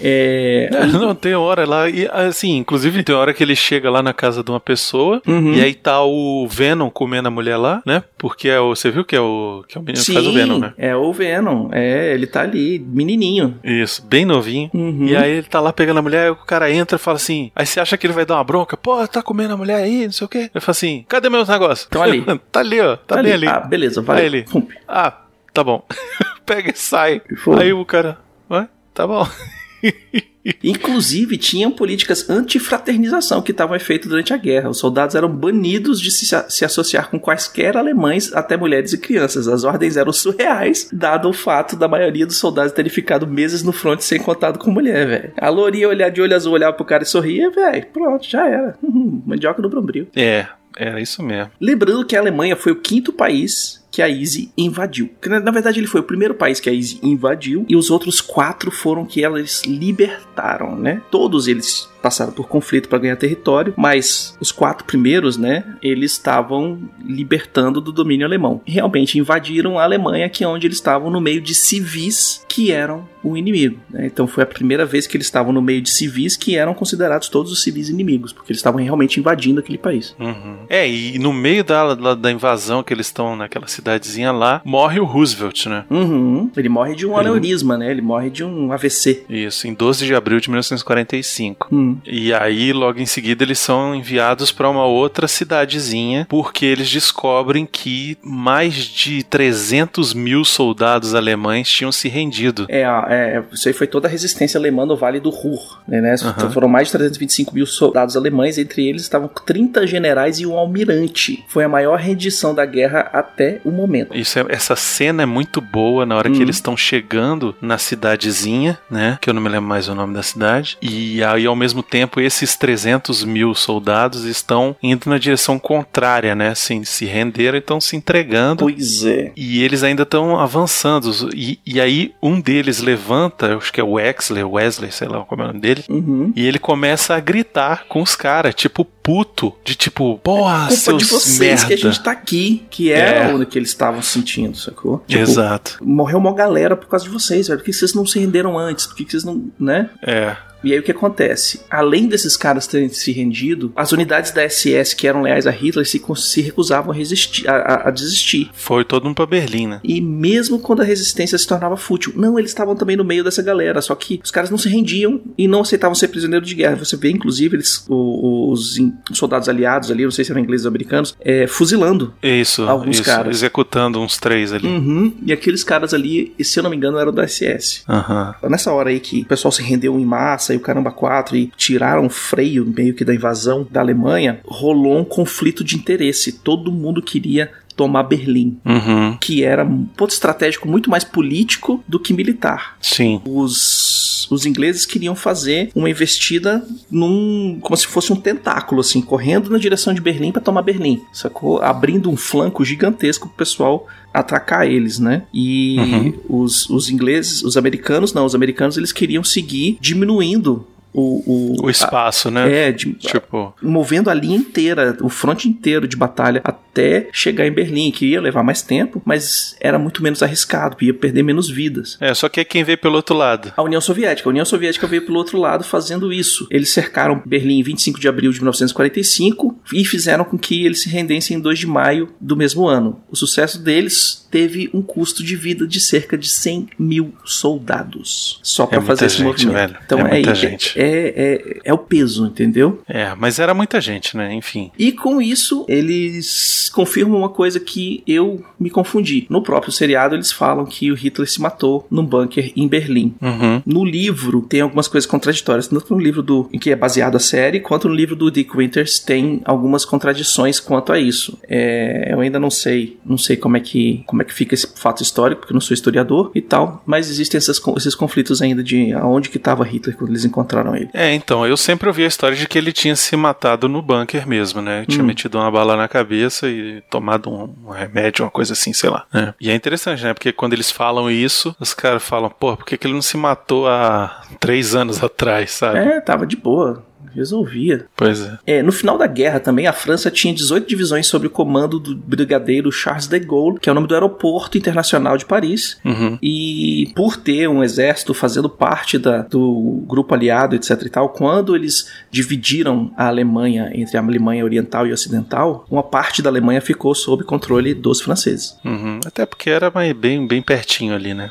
É, 0.00 0.68
É, 0.72 0.86
não, 0.86 1.14
tem 1.14 1.34
hora 1.34 1.64
lá, 1.66 1.88
e 1.88 2.08
assim, 2.12 2.56
inclusive 2.56 3.02
tem 3.02 3.14
hora 3.14 3.32
que 3.32 3.42
ele 3.42 3.54
chega 3.56 3.90
lá 3.90 4.02
na 4.02 4.12
casa 4.12 4.42
de 4.42 4.50
uma 4.50 4.60
pessoa, 4.60 5.20
Uhum. 5.26 5.54
e 5.54 5.62
aí 5.62 5.74
tá 5.74 6.02
o 6.02 6.46
Venom 6.48 6.90
comendo 6.90 7.28
a 7.28 7.30
mulher 7.30 7.56
lá, 7.56 7.82
né? 7.86 8.02
Porque 8.18 8.48
é 8.48 8.58
o, 8.60 8.74
você 8.74 8.90
viu 8.90 9.04
que 9.04 9.14
é 9.16 9.20
o, 9.20 9.64
que 9.68 9.76
é 9.78 9.80
o 9.80 9.84
menino 9.84 10.04
que 10.04 10.12
faz 10.12 10.26
o 10.26 10.32
Venom, 10.32 10.58
né? 10.58 10.72
é 10.76 10.96
o 10.96 11.12
Venom. 11.12 11.68
É, 11.72 12.12
ele 12.14 12.26
tá 12.26 12.42
ali, 12.42 12.78
menininho. 12.78 13.58
Isso, 13.62 14.04
bem 14.04 14.24
novinho. 14.24 14.70
Uhum. 14.74 15.06
E 15.06 15.16
aí 15.16 15.30
ele 15.32 15.46
tá 15.46 15.60
lá 15.60 15.72
pegando 15.72 15.98
a 15.98 16.02
mulher, 16.02 16.24
aí 16.24 16.30
o 16.30 16.36
cara 16.36 16.70
entra 16.70 16.96
e 16.96 16.98
fala 16.98 17.16
assim. 17.16 17.50
Aí 17.54 17.64
você 17.66 17.80
acha 17.80 17.96
que 17.96 18.06
ele 18.06 18.14
vai 18.14 18.24
dar 18.26 18.34
uma 18.36 18.44
bronca? 18.44 18.76
Pô, 18.76 19.06
tá 19.06 19.22
comendo 19.22 19.54
a 19.54 19.56
mulher 19.56 19.76
aí, 19.76 20.04
não 20.06 20.12
sei 20.12 20.24
o 20.24 20.28
quê. 20.28 20.50
Ele 20.54 20.60
fala 20.60 20.70
assim: 20.70 21.04
cadê 21.08 21.28
meus 21.28 21.48
negócios? 21.48 21.88
Tão 21.90 22.02
ali. 22.02 22.24
tá 22.50 22.60
ali, 22.60 22.80
ó. 22.80 22.96
Tá, 22.96 23.22
bem 23.22 23.32
ali. 23.32 23.46
Ah, 23.46 23.60
beleza, 23.60 24.00
vai. 24.02 24.20
Aí 24.20 24.26
ele. 24.26 24.42
Pum. 24.44 24.66
Ah, 24.88 25.12
tá 25.52 25.62
bom. 25.62 25.82
Pega 26.44 26.70
e 26.70 26.76
sai. 26.76 27.22
Aí 27.58 27.72
o 27.72 27.84
cara. 27.84 28.18
Ué, 28.50 28.66
tá 28.92 29.06
bom. 29.06 29.26
Inclusive, 30.62 31.38
tinham 31.38 31.70
políticas 31.70 32.28
antifraternização 32.28 33.40
que 33.40 33.50
estavam 33.50 33.74
efeito 33.74 34.08
durante 34.08 34.34
a 34.34 34.36
guerra. 34.36 34.68
Os 34.68 34.78
soldados 34.78 35.14
eram 35.14 35.28
banidos 35.28 36.00
de 36.00 36.10
se, 36.10 36.26
se 36.48 36.64
associar 36.64 37.10
com 37.10 37.18
quaisquer 37.18 37.76
alemães, 37.76 38.32
até 38.34 38.56
mulheres 38.56 38.92
e 38.92 38.98
crianças. 38.98 39.48
As 39.48 39.64
ordens 39.64 39.96
eram 39.96 40.12
surreais, 40.12 40.88
dado 40.92 41.28
o 41.28 41.32
fato 41.32 41.76
da 41.76 41.88
maioria 41.88 42.26
dos 42.26 42.36
soldados 42.36 42.72
terem 42.72 42.90
ficado 42.90 43.26
meses 43.26 43.62
no 43.62 43.72
front 43.72 44.00
sem 44.00 44.20
contato 44.20 44.58
com 44.58 44.70
mulher, 44.70 45.06
velho. 45.06 45.32
A 45.38 45.48
lourinha 45.48 45.88
olhar 45.88 46.10
de 46.10 46.20
olho 46.20 46.36
azul, 46.36 46.52
olhava 46.52 46.76
pro 46.76 46.84
cara 46.84 47.02
e 47.02 47.06
sorria, 47.06 47.50
velho. 47.50 47.86
Pronto, 47.92 48.28
já 48.28 48.46
era. 48.46 48.76
Mandioca 48.82 49.62
no 49.62 49.70
brombril. 49.70 50.08
É, 50.14 50.46
era 50.76 51.00
isso 51.00 51.22
mesmo. 51.22 51.52
Lembrando 51.60 52.04
que 52.04 52.16
a 52.16 52.20
Alemanha 52.20 52.56
foi 52.56 52.72
o 52.72 52.80
quinto 52.80 53.12
país 53.12 53.83
que 53.94 54.02
a 54.02 54.10
Easy 54.10 54.50
invadiu. 54.58 55.08
Na 55.24 55.52
verdade, 55.52 55.78
ele 55.78 55.86
foi 55.86 56.00
o 56.00 56.04
primeiro 56.04 56.34
país 56.34 56.58
que 56.58 56.68
a 56.68 56.74
Easy 56.74 56.98
invadiu 57.00 57.64
e 57.68 57.76
os 57.76 57.90
outros 57.90 58.20
quatro 58.20 58.72
foram 58.72 59.06
que 59.06 59.22
elas 59.22 59.62
libertaram, 59.64 60.74
né? 60.74 61.00
Todos 61.12 61.46
eles 61.46 61.88
passaram 62.04 62.32
por 62.32 62.46
conflito 62.46 62.86
para 62.86 62.98
ganhar 62.98 63.16
território, 63.16 63.72
mas 63.78 64.36
os 64.38 64.52
quatro 64.52 64.84
primeiros, 64.84 65.38
né, 65.38 65.64
eles 65.82 66.12
estavam 66.12 66.78
libertando 67.02 67.80
do 67.80 67.90
domínio 67.90 68.26
alemão. 68.26 68.60
Realmente 68.66 69.18
invadiram 69.18 69.78
a 69.78 69.84
Alemanha, 69.84 70.28
que 70.28 70.44
é 70.44 70.46
onde 70.46 70.66
eles 70.66 70.76
estavam 70.76 71.10
no 71.10 71.18
meio 71.18 71.40
de 71.40 71.54
civis 71.54 72.44
que 72.46 72.70
eram 72.70 73.08
o 73.24 73.36
inimigo. 73.36 73.80
Né? 73.90 74.06
Então 74.06 74.26
foi 74.26 74.42
a 74.42 74.46
primeira 74.46 74.84
vez 74.84 75.06
que 75.06 75.16
eles 75.16 75.26
estavam 75.26 75.52
no 75.52 75.62
meio 75.62 75.80
de 75.80 75.90
civis 75.90 76.36
que 76.36 76.56
eram 76.56 76.74
considerados 76.74 77.28
todos 77.28 77.50
os 77.50 77.62
civis 77.62 77.88
inimigos, 77.88 78.32
porque 78.32 78.52
eles 78.52 78.58
estavam 78.58 78.82
realmente 78.82 79.18
invadindo 79.18 79.60
aquele 79.60 79.78
país. 79.78 80.14
Uhum. 80.20 80.58
É, 80.68 80.88
e 80.88 81.18
no 81.18 81.32
meio 81.32 81.64
da, 81.64 81.94
da, 81.94 82.14
da 82.14 82.30
invasão 82.30 82.82
que 82.82 82.92
eles 82.92 83.06
estão 83.06 83.34
naquela 83.34 83.66
cidadezinha 83.66 84.30
lá, 84.30 84.60
morre 84.64 85.00
o 85.00 85.04
Roosevelt, 85.04 85.66
né? 85.66 85.84
Uhum. 85.90 86.50
Ele 86.54 86.68
morre 86.68 86.94
de 86.94 87.06
um 87.06 87.16
aneurisma, 87.16 87.78
né? 87.78 87.90
Ele 87.90 88.02
morre 88.02 88.28
de 88.28 88.44
um 88.44 88.70
AVC. 88.70 89.24
Isso, 89.28 89.66
em 89.66 89.72
12 89.72 90.04
de 90.04 90.14
abril 90.14 90.38
de 90.38 90.50
1945. 90.50 91.68
E 92.04 92.32
aí, 92.32 92.72
logo 92.72 93.00
em 93.00 93.06
seguida, 93.06 93.42
eles 93.44 93.58
são 93.58 93.94
enviados 93.94 94.50
para 94.52 94.68
uma 94.68 94.84
outra 94.86 95.26
cidadezinha, 95.28 96.26
porque 96.28 96.64
eles 96.66 96.90
descobrem 96.90 97.66
que 97.66 98.16
mais 98.22 98.74
de 98.74 99.22
300 99.24 100.14
mil 100.14 100.44
soldados 100.44 101.14
alemães 101.14 101.68
tinham 101.68 101.92
se 101.92 102.08
rendido. 102.08 102.66
É, 102.68 102.82
é 102.82 103.42
isso 103.52 103.68
aí 103.68 103.74
foi 103.74 103.86
toda 103.86 104.08
a 104.08 104.10
resistência 104.10 104.58
alemã 104.58 104.84
no 104.86 104.96
Vale 104.96 105.20
do 105.20 105.30
Ruhr, 105.30 105.80
né? 105.86 106.14
Uhum. 106.22 106.50
Foram 106.50 106.68
mais 106.68 106.88
de 106.88 106.92
325 106.92 107.54
mil 107.54 107.66
soldados 107.66 108.16
alemães, 108.16 108.58
entre 108.58 108.88
eles 108.88 109.02
estavam 109.02 109.28
30 109.28 109.86
generais 109.86 110.38
e 110.38 110.46
um 110.46 110.56
almirante. 110.56 111.44
Foi 111.48 111.64
a 111.64 111.68
maior 111.68 111.98
rendição 111.98 112.54
da 112.54 112.64
guerra 112.64 113.10
até 113.12 113.60
o 113.64 113.70
momento. 113.70 114.16
Isso 114.16 114.38
é, 114.38 114.46
essa 114.48 114.76
cena 114.76 115.22
é 115.22 115.26
muito 115.26 115.60
boa 115.60 116.04
na 116.06 116.16
hora 116.16 116.30
que 116.30 116.38
Hum. 116.38 116.42
eles 116.42 116.56
estão 116.56 116.76
chegando 116.76 117.54
na 117.60 117.78
cidadezinha, 117.78 118.78
né? 118.90 119.18
Que 119.20 119.30
eu 119.30 119.34
não 119.34 119.42
me 119.42 119.48
lembro 119.48 119.68
mais 119.68 119.88
o 119.88 119.94
nome 119.94 120.14
da 120.14 120.22
cidade. 120.22 120.76
E 120.80 121.22
aí, 121.22 121.46
ao 121.46 121.56
mesmo 121.56 121.82
tempo, 121.84 122.20
esses 122.20 122.56
300 122.56 123.24
mil 123.24 123.54
soldados 123.54 124.24
estão 124.24 124.74
indo 124.82 125.08
na 125.08 125.18
direção 125.18 125.58
contrária, 125.58 126.34
né? 126.34 126.48
Assim, 126.48 126.84
se 126.84 127.04
renderam 127.04 127.56
e 127.56 127.60
estão 127.60 127.80
se 127.80 127.96
entregando. 127.96 128.64
Pois 128.64 129.04
é. 129.04 129.32
E 129.36 129.62
eles 129.62 129.82
ainda 129.82 130.02
estão 130.02 130.38
avançando. 130.38 131.10
E, 131.34 131.58
e 131.66 131.80
aí, 131.80 132.12
um 132.22 132.40
deles 132.40 132.80
levanta, 132.80 133.46
eu 133.46 133.58
acho 133.58 133.72
que 133.72 133.80
é 133.80 133.84
o 133.84 133.92
Wexler, 133.92 134.48
Wesley, 134.48 134.90
sei 134.90 135.08
lá 135.08 135.20
como 135.24 135.42
é 135.42 135.44
o 135.44 135.48
nome 135.48 135.60
dele. 135.60 135.84
Uhum. 135.88 136.32
E 136.34 136.46
ele 136.46 136.58
começa 136.58 137.14
a 137.14 137.20
gritar 137.20 137.84
com 137.88 138.02
os 138.02 138.16
caras, 138.16 138.54
tipo 138.54 138.84
puto, 138.84 139.52
de 139.62 139.74
tipo, 139.74 140.18
porra, 140.18 140.60
Culpa 140.68 140.76
seus 140.76 141.02
de 141.02 141.04
vocês 141.10 141.38
merda. 141.38 141.66
que 141.66 141.74
a 141.74 141.76
gente 141.76 142.02
tá 142.02 142.10
aqui, 142.10 142.64
que 142.70 142.90
era 142.90 143.28
É. 143.30 143.34
o 143.34 143.44
que 143.44 143.58
eles 143.58 143.68
estavam 143.68 144.00
sentindo, 144.00 144.56
sacou? 144.56 145.04
Tipo, 145.06 145.22
Exato. 145.22 145.76
Morreu 145.82 146.18
uma 146.18 146.32
galera 146.34 146.74
por 146.74 146.88
causa 146.88 147.04
de 147.04 147.10
vocês, 147.10 147.48
velho. 147.48 147.58
Por 147.60 147.66
que 147.66 147.72
vocês 147.72 147.92
não 147.92 148.06
se 148.06 148.18
renderam 148.18 148.58
antes? 148.58 148.86
Por 148.86 148.96
que 148.96 149.04
vocês 149.04 149.22
não. 149.24 149.44
né? 149.60 149.90
É. 150.02 150.34
E 150.64 150.72
aí 150.72 150.78
o 150.78 150.82
que 150.82 150.90
acontece? 150.90 151.60
Além 151.70 152.06
desses 152.06 152.36
caras 152.36 152.66
terem 152.66 152.88
se 152.88 153.12
rendido, 153.12 153.72
as 153.76 153.92
unidades 153.92 154.30
da 154.32 154.48
SS 154.48 154.94
que 154.96 155.06
eram 155.06 155.22
leais 155.22 155.46
a 155.46 155.50
Hitler 155.50 155.86
se, 155.86 156.02
se 156.16 156.40
recusavam 156.40 156.92
a, 156.92 156.94
resistir, 156.94 157.48
a, 157.48 157.88
a- 157.88 157.90
desistir. 157.90 158.50
Foi 158.52 158.84
todo 158.84 159.04
mundo 159.04 159.14
pra 159.16 159.26
Berlim, 159.26 159.66
né? 159.66 159.80
E 159.84 160.00
mesmo 160.00 160.58
quando 160.58 160.80
a 160.82 160.84
resistência 160.84 161.36
se 161.38 161.46
tornava 161.46 161.76
fútil, 161.76 162.12
não, 162.16 162.38
eles 162.38 162.50
estavam 162.50 162.74
também 162.76 162.96
no 162.96 163.04
meio 163.04 163.22
dessa 163.24 163.42
galera, 163.42 163.80
só 163.82 163.94
que 163.94 164.20
os 164.24 164.30
caras 164.30 164.50
não 164.50 164.58
se 164.58 164.68
rendiam 164.68 165.20
e 165.36 165.46
não 165.46 165.60
aceitavam 165.60 165.94
ser 165.94 166.08
prisioneiros 166.08 166.48
de 166.48 166.54
guerra. 166.54 166.76
Você 166.76 166.96
vê, 166.96 167.10
inclusive, 167.10 167.56
eles, 167.56 167.84
os, 167.88 168.78
os 169.10 169.18
soldados 169.18 169.48
aliados 169.48 169.90
ali, 169.90 170.04
não 170.04 170.10
sei 170.10 170.24
se 170.24 170.30
eram 170.30 170.40
ingleses 170.40 170.64
ou 170.66 170.70
americanos, 170.70 171.16
é, 171.20 171.46
fuzilando. 171.46 172.14
Isso, 172.22 172.62
Alguns 172.62 172.96
isso, 172.96 173.04
caras. 173.04 173.36
executando 173.36 174.00
uns 174.00 174.16
três 174.18 174.52
ali. 174.52 174.66
Uhum. 174.66 175.14
E 175.26 175.32
aqueles 175.32 175.62
caras 175.64 175.92
ali, 175.94 176.34
se 176.42 176.58
eu 176.58 176.62
não 176.62 176.70
me 176.70 176.76
engano, 176.76 176.98
eram 176.98 177.12
da 177.12 177.26
SS. 177.26 177.82
Aham. 177.88 178.34
Nessa 178.48 178.72
hora 178.72 178.90
aí 178.90 179.00
que 179.00 179.22
o 179.22 179.26
pessoal 179.26 179.52
se 179.52 179.62
rendeu 179.62 179.98
em 179.98 180.04
massa 180.04 180.53
e 180.54 180.56
o 180.56 180.60
caramba 180.60 180.90
4 180.90 181.36
e 181.36 181.52
tiraram 181.56 182.06
o 182.06 182.10
freio 182.10 182.64
meio 182.66 182.94
que 182.94 183.04
da 183.04 183.14
invasão 183.14 183.66
da 183.70 183.80
Alemanha, 183.80 184.40
rolou 184.46 184.98
um 184.98 185.04
conflito 185.04 185.62
de 185.64 185.76
interesse. 185.76 186.32
Todo 186.32 186.72
mundo 186.72 187.02
queria 187.02 187.50
tomar 187.76 188.04
Berlim, 188.04 188.56
Uhum. 188.64 189.16
que 189.20 189.42
era 189.42 189.64
um 189.64 189.84
ponto 189.84 190.10
estratégico 190.10 190.68
muito 190.68 190.88
mais 190.88 191.02
político 191.02 191.82
do 191.88 191.98
que 191.98 192.12
militar. 192.12 192.76
Sim. 192.80 193.20
Os, 193.26 194.03
os 194.30 194.46
ingleses 194.46 194.86
queriam 194.86 195.14
fazer 195.14 195.70
uma 195.74 195.88
investida 195.90 196.64
num 196.90 197.58
como 197.60 197.76
se 197.76 197.86
fosse 197.86 198.12
um 198.12 198.16
tentáculo 198.16 198.80
assim, 198.80 199.00
correndo 199.00 199.50
na 199.50 199.58
direção 199.58 199.92
de 199.94 200.00
Berlim 200.00 200.32
para 200.32 200.42
tomar 200.42 200.62
Berlim, 200.62 201.02
sacou? 201.12 201.60
Abrindo 201.62 202.10
um 202.10 202.16
flanco 202.16 202.64
gigantesco 202.64 203.28
pro 203.28 203.36
pessoal 203.36 203.86
atracar 204.12 204.66
eles, 204.66 204.98
né? 204.98 205.22
E 205.32 205.76
Uhum. 205.78 206.42
os, 206.42 206.68
os 206.70 206.88
ingleses, 206.88 207.42
os 207.42 207.56
americanos 207.56 208.12
não, 208.12 208.24
os 208.24 208.34
americanos 208.34 208.76
eles 208.76 208.92
queriam 208.92 209.24
seguir 209.24 209.76
diminuindo 209.80 210.66
o, 210.92 211.56
o, 211.60 211.66
O 211.66 211.70
espaço, 211.70 212.30
né? 212.30 212.68
é, 212.68 212.72
de, 212.72 212.92
Tipo, 212.94 213.52
movendo 213.60 214.08
a 214.10 214.14
linha 214.14 214.36
inteira, 214.36 214.96
o 215.00 215.08
fronte 215.08 215.48
inteiro 215.48 215.88
de 215.88 215.96
batalha 215.96 216.40
até 216.74 217.08
chegar 217.12 217.46
em 217.46 217.52
Berlim, 217.52 217.92
que 217.92 218.06
ia 218.06 218.20
levar 218.20 218.42
mais 218.42 218.60
tempo, 218.60 219.00
mas 219.04 219.54
era 219.60 219.78
muito 219.78 220.02
menos 220.02 220.22
arriscado, 220.22 220.76
ia 220.82 220.92
perder 220.92 221.22
menos 221.22 221.48
vidas. 221.48 221.96
é, 222.00 222.12
só 222.12 222.28
que 222.28 222.40
é 222.40 222.44
quem 222.44 222.64
vê 222.64 222.76
pelo 222.76 222.96
outro 222.96 223.14
lado. 223.14 223.52
A 223.56 223.62
União 223.62 223.80
Soviética. 223.80 224.28
A 224.28 224.30
União 224.30 224.44
Soviética 224.44 224.86
veio 224.86 225.02
pelo 225.06 225.18
outro 225.18 225.38
lado 225.38 225.62
fazendo 225.62 226.12
isso. 226.12 226.46
Eles 226.50 226.70
cercaram 226.72 227.22
Berlim 227.24 227.60
em 227.60 227.62
25 227.62 228.00
de 228.00 228.08
abril 228.08 228.32
de 228.32 228.38
1945 228.40 229.56
e 229.72 229.84
fizeram 229.84 230.24
com 230.24 230.36
que 230.36 230.64
eles 230.64 230.82
se 230.82 230.88
rendessem 230.88 231.36
em 231.36 231.40
2 231.40 231.58
de 231.60 231.66
maio 231.66 232.08
do 232.20 232.36
mesmo 232.36 232.66
ano. 232.66 233.00
O 233.10 233.16
sucesso 233.16 233.62
deles 233.62 234.26
teve 234.30 234.68
um 234.74 234.82
custo 234.82 235.22
de 235.22 235.36
vida 235.36 235.66
de 235.66 235.78
cerca 235.80 236.18
de 236.18 236.28
100 236.28 236.70
mil 236.78 237.14
soldados. 237.24 238.40
Só 238.42 238.66
para 238.66 238.80
muita 238.80 238.92
fazer 238.96 239.06
esse 239.06 239.16
gente, 239.18 239.26
movimento. 239.46 239.52
velho. 239.54 239.76
Então 239.84 239.98
É 239.98 240.02
é, 240.02 240.08
muita 240.14 240.30
é, 240.30 240.34
gente. 240.34 240.72
é, 240.80 241.14
é, 241.16 241.60
é 241.64 241.72
o 241.72 241.78
peso, 241.78 242.26
entendeu? 242.26 242.82
É, 242.88 243.14
mas 243.16 243.38
era 243.38 243.54
muita 243.54 243.80
gente, 243.80 244.16
né? 244.16 244.32
Enfim. 244.34 244.72
E 244.78 244.90
com 244.92 245.20
isso, 245.22 245.64
eles 245.68 246.63
confirmam 246.70 247.18
uma 247.18 247.28
coisa 247.28 247.58
que 247.60 248.02
eu 248.06 248.42
me 248.58 248.70
confundi. 248.70 249.26
No 249.28 249.42
próprio 249.42 249.72
seriado, 249.72 250.14
eles 250.14 250.32
falam 250.32 250.64
que 250.64 250.90
o 250.90 250.94
Hitler 250.94 251.28
se 251.28 251.40
matou 251.40 251.86
num 251.90 252.04
bunker 252.04 252.52
em 252.56 252.66
Berlim. 252.68 253.14
Uhum. 253.20 253.62
No 253.66 253.84
livro 253.84 254.42
tem 254.42 254.60
algumas 254.60 254.88
coisas 254.88 255.08
contraditórias, 255.08 255.68
tanto 255.68 255.94
no 255.94 256.00
livro 256.00 256.22
do 256.22 256.48
em 256.52 256.58
que 256.58 256.70
é 256.70 256.76
baseado 256.76 257.16
a 257.16 257.20
série, 257.20 257.60
quanto 257.60 257.88
no 257.88 257.94
livro 257.94 258.14
do 258.16 258.30
Dick 258.30 258.56
Winters 258.56 258.98
tem 258.98 259.40
algumas 259.44 259.84
contradições 259.84 260.60
quanto 260.60 260.92
a 260.92 260.98
isso. 260.98 261.38
É, 261.48 262.08
eu 262.12 262.20
ainda 262.20 262.38
não 262.38 262.50
sei, 262.50 262.98
não 263.04 263.18
sei 263.18 263.36
como 263.36 263.56
é 263.56 263.60
que 263.60 264.02
como 264.06 264.22
é 264.22 264.24
que 264.24 264.32
fica 264.32 264.54
esse 264.54 264.66
fato 264.76 265.02
histórico, 265.02 265.40
porque 265.40 265.52
eu 265.52 265.54
não 265.54 265.60
sou 265.60 265.74
historiador 265.74 266.30
e 266.34 266.40
tal, 266.40 266.82
mas 266.86 267.10
existem 267.10 267.38
essas, 267.38 267.60
esses 267.76 267.94
conflitos 267.94 268.40
ainda 268.42 268.62
de 268.62 268.92
aonde 268.92 269.28
que 269.28 269.36
estava 269.36 269.64
Hitler 269.64 269.96
quando 269.96 270.10
eles 270.10 270.24
encontraram 270.24 270.74
ele. 270.76 270.88
É, 270.92 271.12
então, 271.14 271.46
eu 271.46 271.56
sempre 271.56 271.88
ouvi 271.88 272.04
a 272.04 272.06
história 272.06 272.36
de 272.36 272.46
que 272.46 272.58
ele 272.58 272.72
tinha 272.72 272.94
se 272.96 273.16
matado 273.16 273.68
no 273.68 273.82
bunker 273.82 274.26
mesmo, 274.26 274.60
né? 274.60 274.84
Tinha 274.88 275.02
Hum. 275.02 275.06
metido 275.06 275.38
uma 275.38 275.50
bala 275.50 275.76
na 275.76 275.88
cabeça 275.88 276.48
e 276.48 276.53
tomado 276.90 277.30
um, 277.30 277.54
um 277.66 277.70
remédio, 277.70 278.24
uma 278.24 278.30
coisa 278.30 278.52
assim, 278.52 278.72
sei 278.72 278.90
lá. 278.90 279.06
né? 279.12 279.34
E 279.40 279.50
é 279.50 279.54
interessante, 279.54 280.02
né? 280.02 280.14
Porque 280.14 280.32
quando 280.32 280.52
eles 280.52 280.70
falam 280.70 281.10
isso, 281.10 281.54
os 281.60 281.74
caras 281.74 282.02
falam, 282.02 282.30
pô, 282.30 282.56
por 282.56 282.64
que, 282.66 282.76
que 282.76 282.86
ele 282.86 282.94
não 282.94 283.02
se 283.02 283.16
matou 283.16 283.68
há 283.68 284.22
três 284.40 284.74
anos 284.74 285.02
atrás, 285.02 285.52
sabe? 285.52 285.78
É, 285.78 286.00
tava 286.00 286.26
de 286.26 286.36
boa. 286.36 286.84
Resolvia. 287.14 287.86
Pois 287.96 288.20
é. 288.20 288.38
É, 288.46 288.62
no 288.62 288.72
final 288.72 288.96
da 288.98 289.06
guerra 289.06 289.40
também, 289.40 289.66
a 289.66 289.72
França 289.72 290.10
tinha 290.10 290.34
18 290.34 290.66
divisões 290.68 291.06
sob 291.06 291.26
o 291.26 291.30
comando 291.30 291.78
do 291.78 291.94
brigadeiro 291.96 292.70
Charles 292.72 293.06
de 293.06 293.18
Gaulle, 293.20 293.58
que 293.60 293.68
é 293.68 293.72
o 293.72 293.74
nome 293.74 293.86
do 293.86 293.94
aeroporto 293.94 294.56
internacional 294.58 295.16
de 295.16 295.24
Paris. 295.24 295.78
Uhum. 295.84 296.18
E 296.22 296.92
por 296.94 297.16
ter 297.16 297.48
um 297.48 297.62
exército 297.62 298.14
fazendo 298.14 298.48
parte 298.48 298.98
da- 298.98 299.22
do 299.22 299.82
grupo 299.86 300.14
aliado, 300.14 300.54
etc 300.56 300.82
e 300.84 300.88
tal, 300.90 301.08
quando 301.10 301.54
eles 301.54 301.90
dividiram 302.10 302.90
a 302.96 303.06
Alemanha 303.08 303.70
entre 303.74 303.96
a 303.96 304.00
Alemanha 304.00 304.44
Oriental 304.44 304.86
e 304.86 304.92
Ocidental, 304.92 305.66
uma 305.70 305.82
parte 305.82 306.22
da 306.22 306.30
Alemanha 306.30 306.60
ficou 306.60 306.94
sob 306.94 307.24
controle 307.24 307.74
dos 307.74 308.00
franceses. 308.00 308.56
Uhum. 308.64 309.00
Até 309.04 309.26
porque 309.26 309.50
era 309.50 309.70
bem, 309.70 310.26
bem 310.26 310.42
pertinho 310.42 310.94
ali, 310.94 311.12
né? 311.14 311.30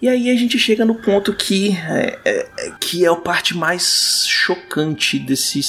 E 0.00 0.08
aí 0.08 0.30
a 0.30 0.34
gente 0.36 0.58
chega 0.58 0.84
no 0.84 0.94
ponto 0.96 1.32
que 1.32 1.70
é, 1.70 2.18
é- 2.24 2.48
é- 2.58 2.72
que 2.80 3.04
é 3.04 3.08
a 3.08 3.14
parte 3.14 3.56
mais 3.56 4.24
chocante 4.26 5.05
desse 5.14 5.60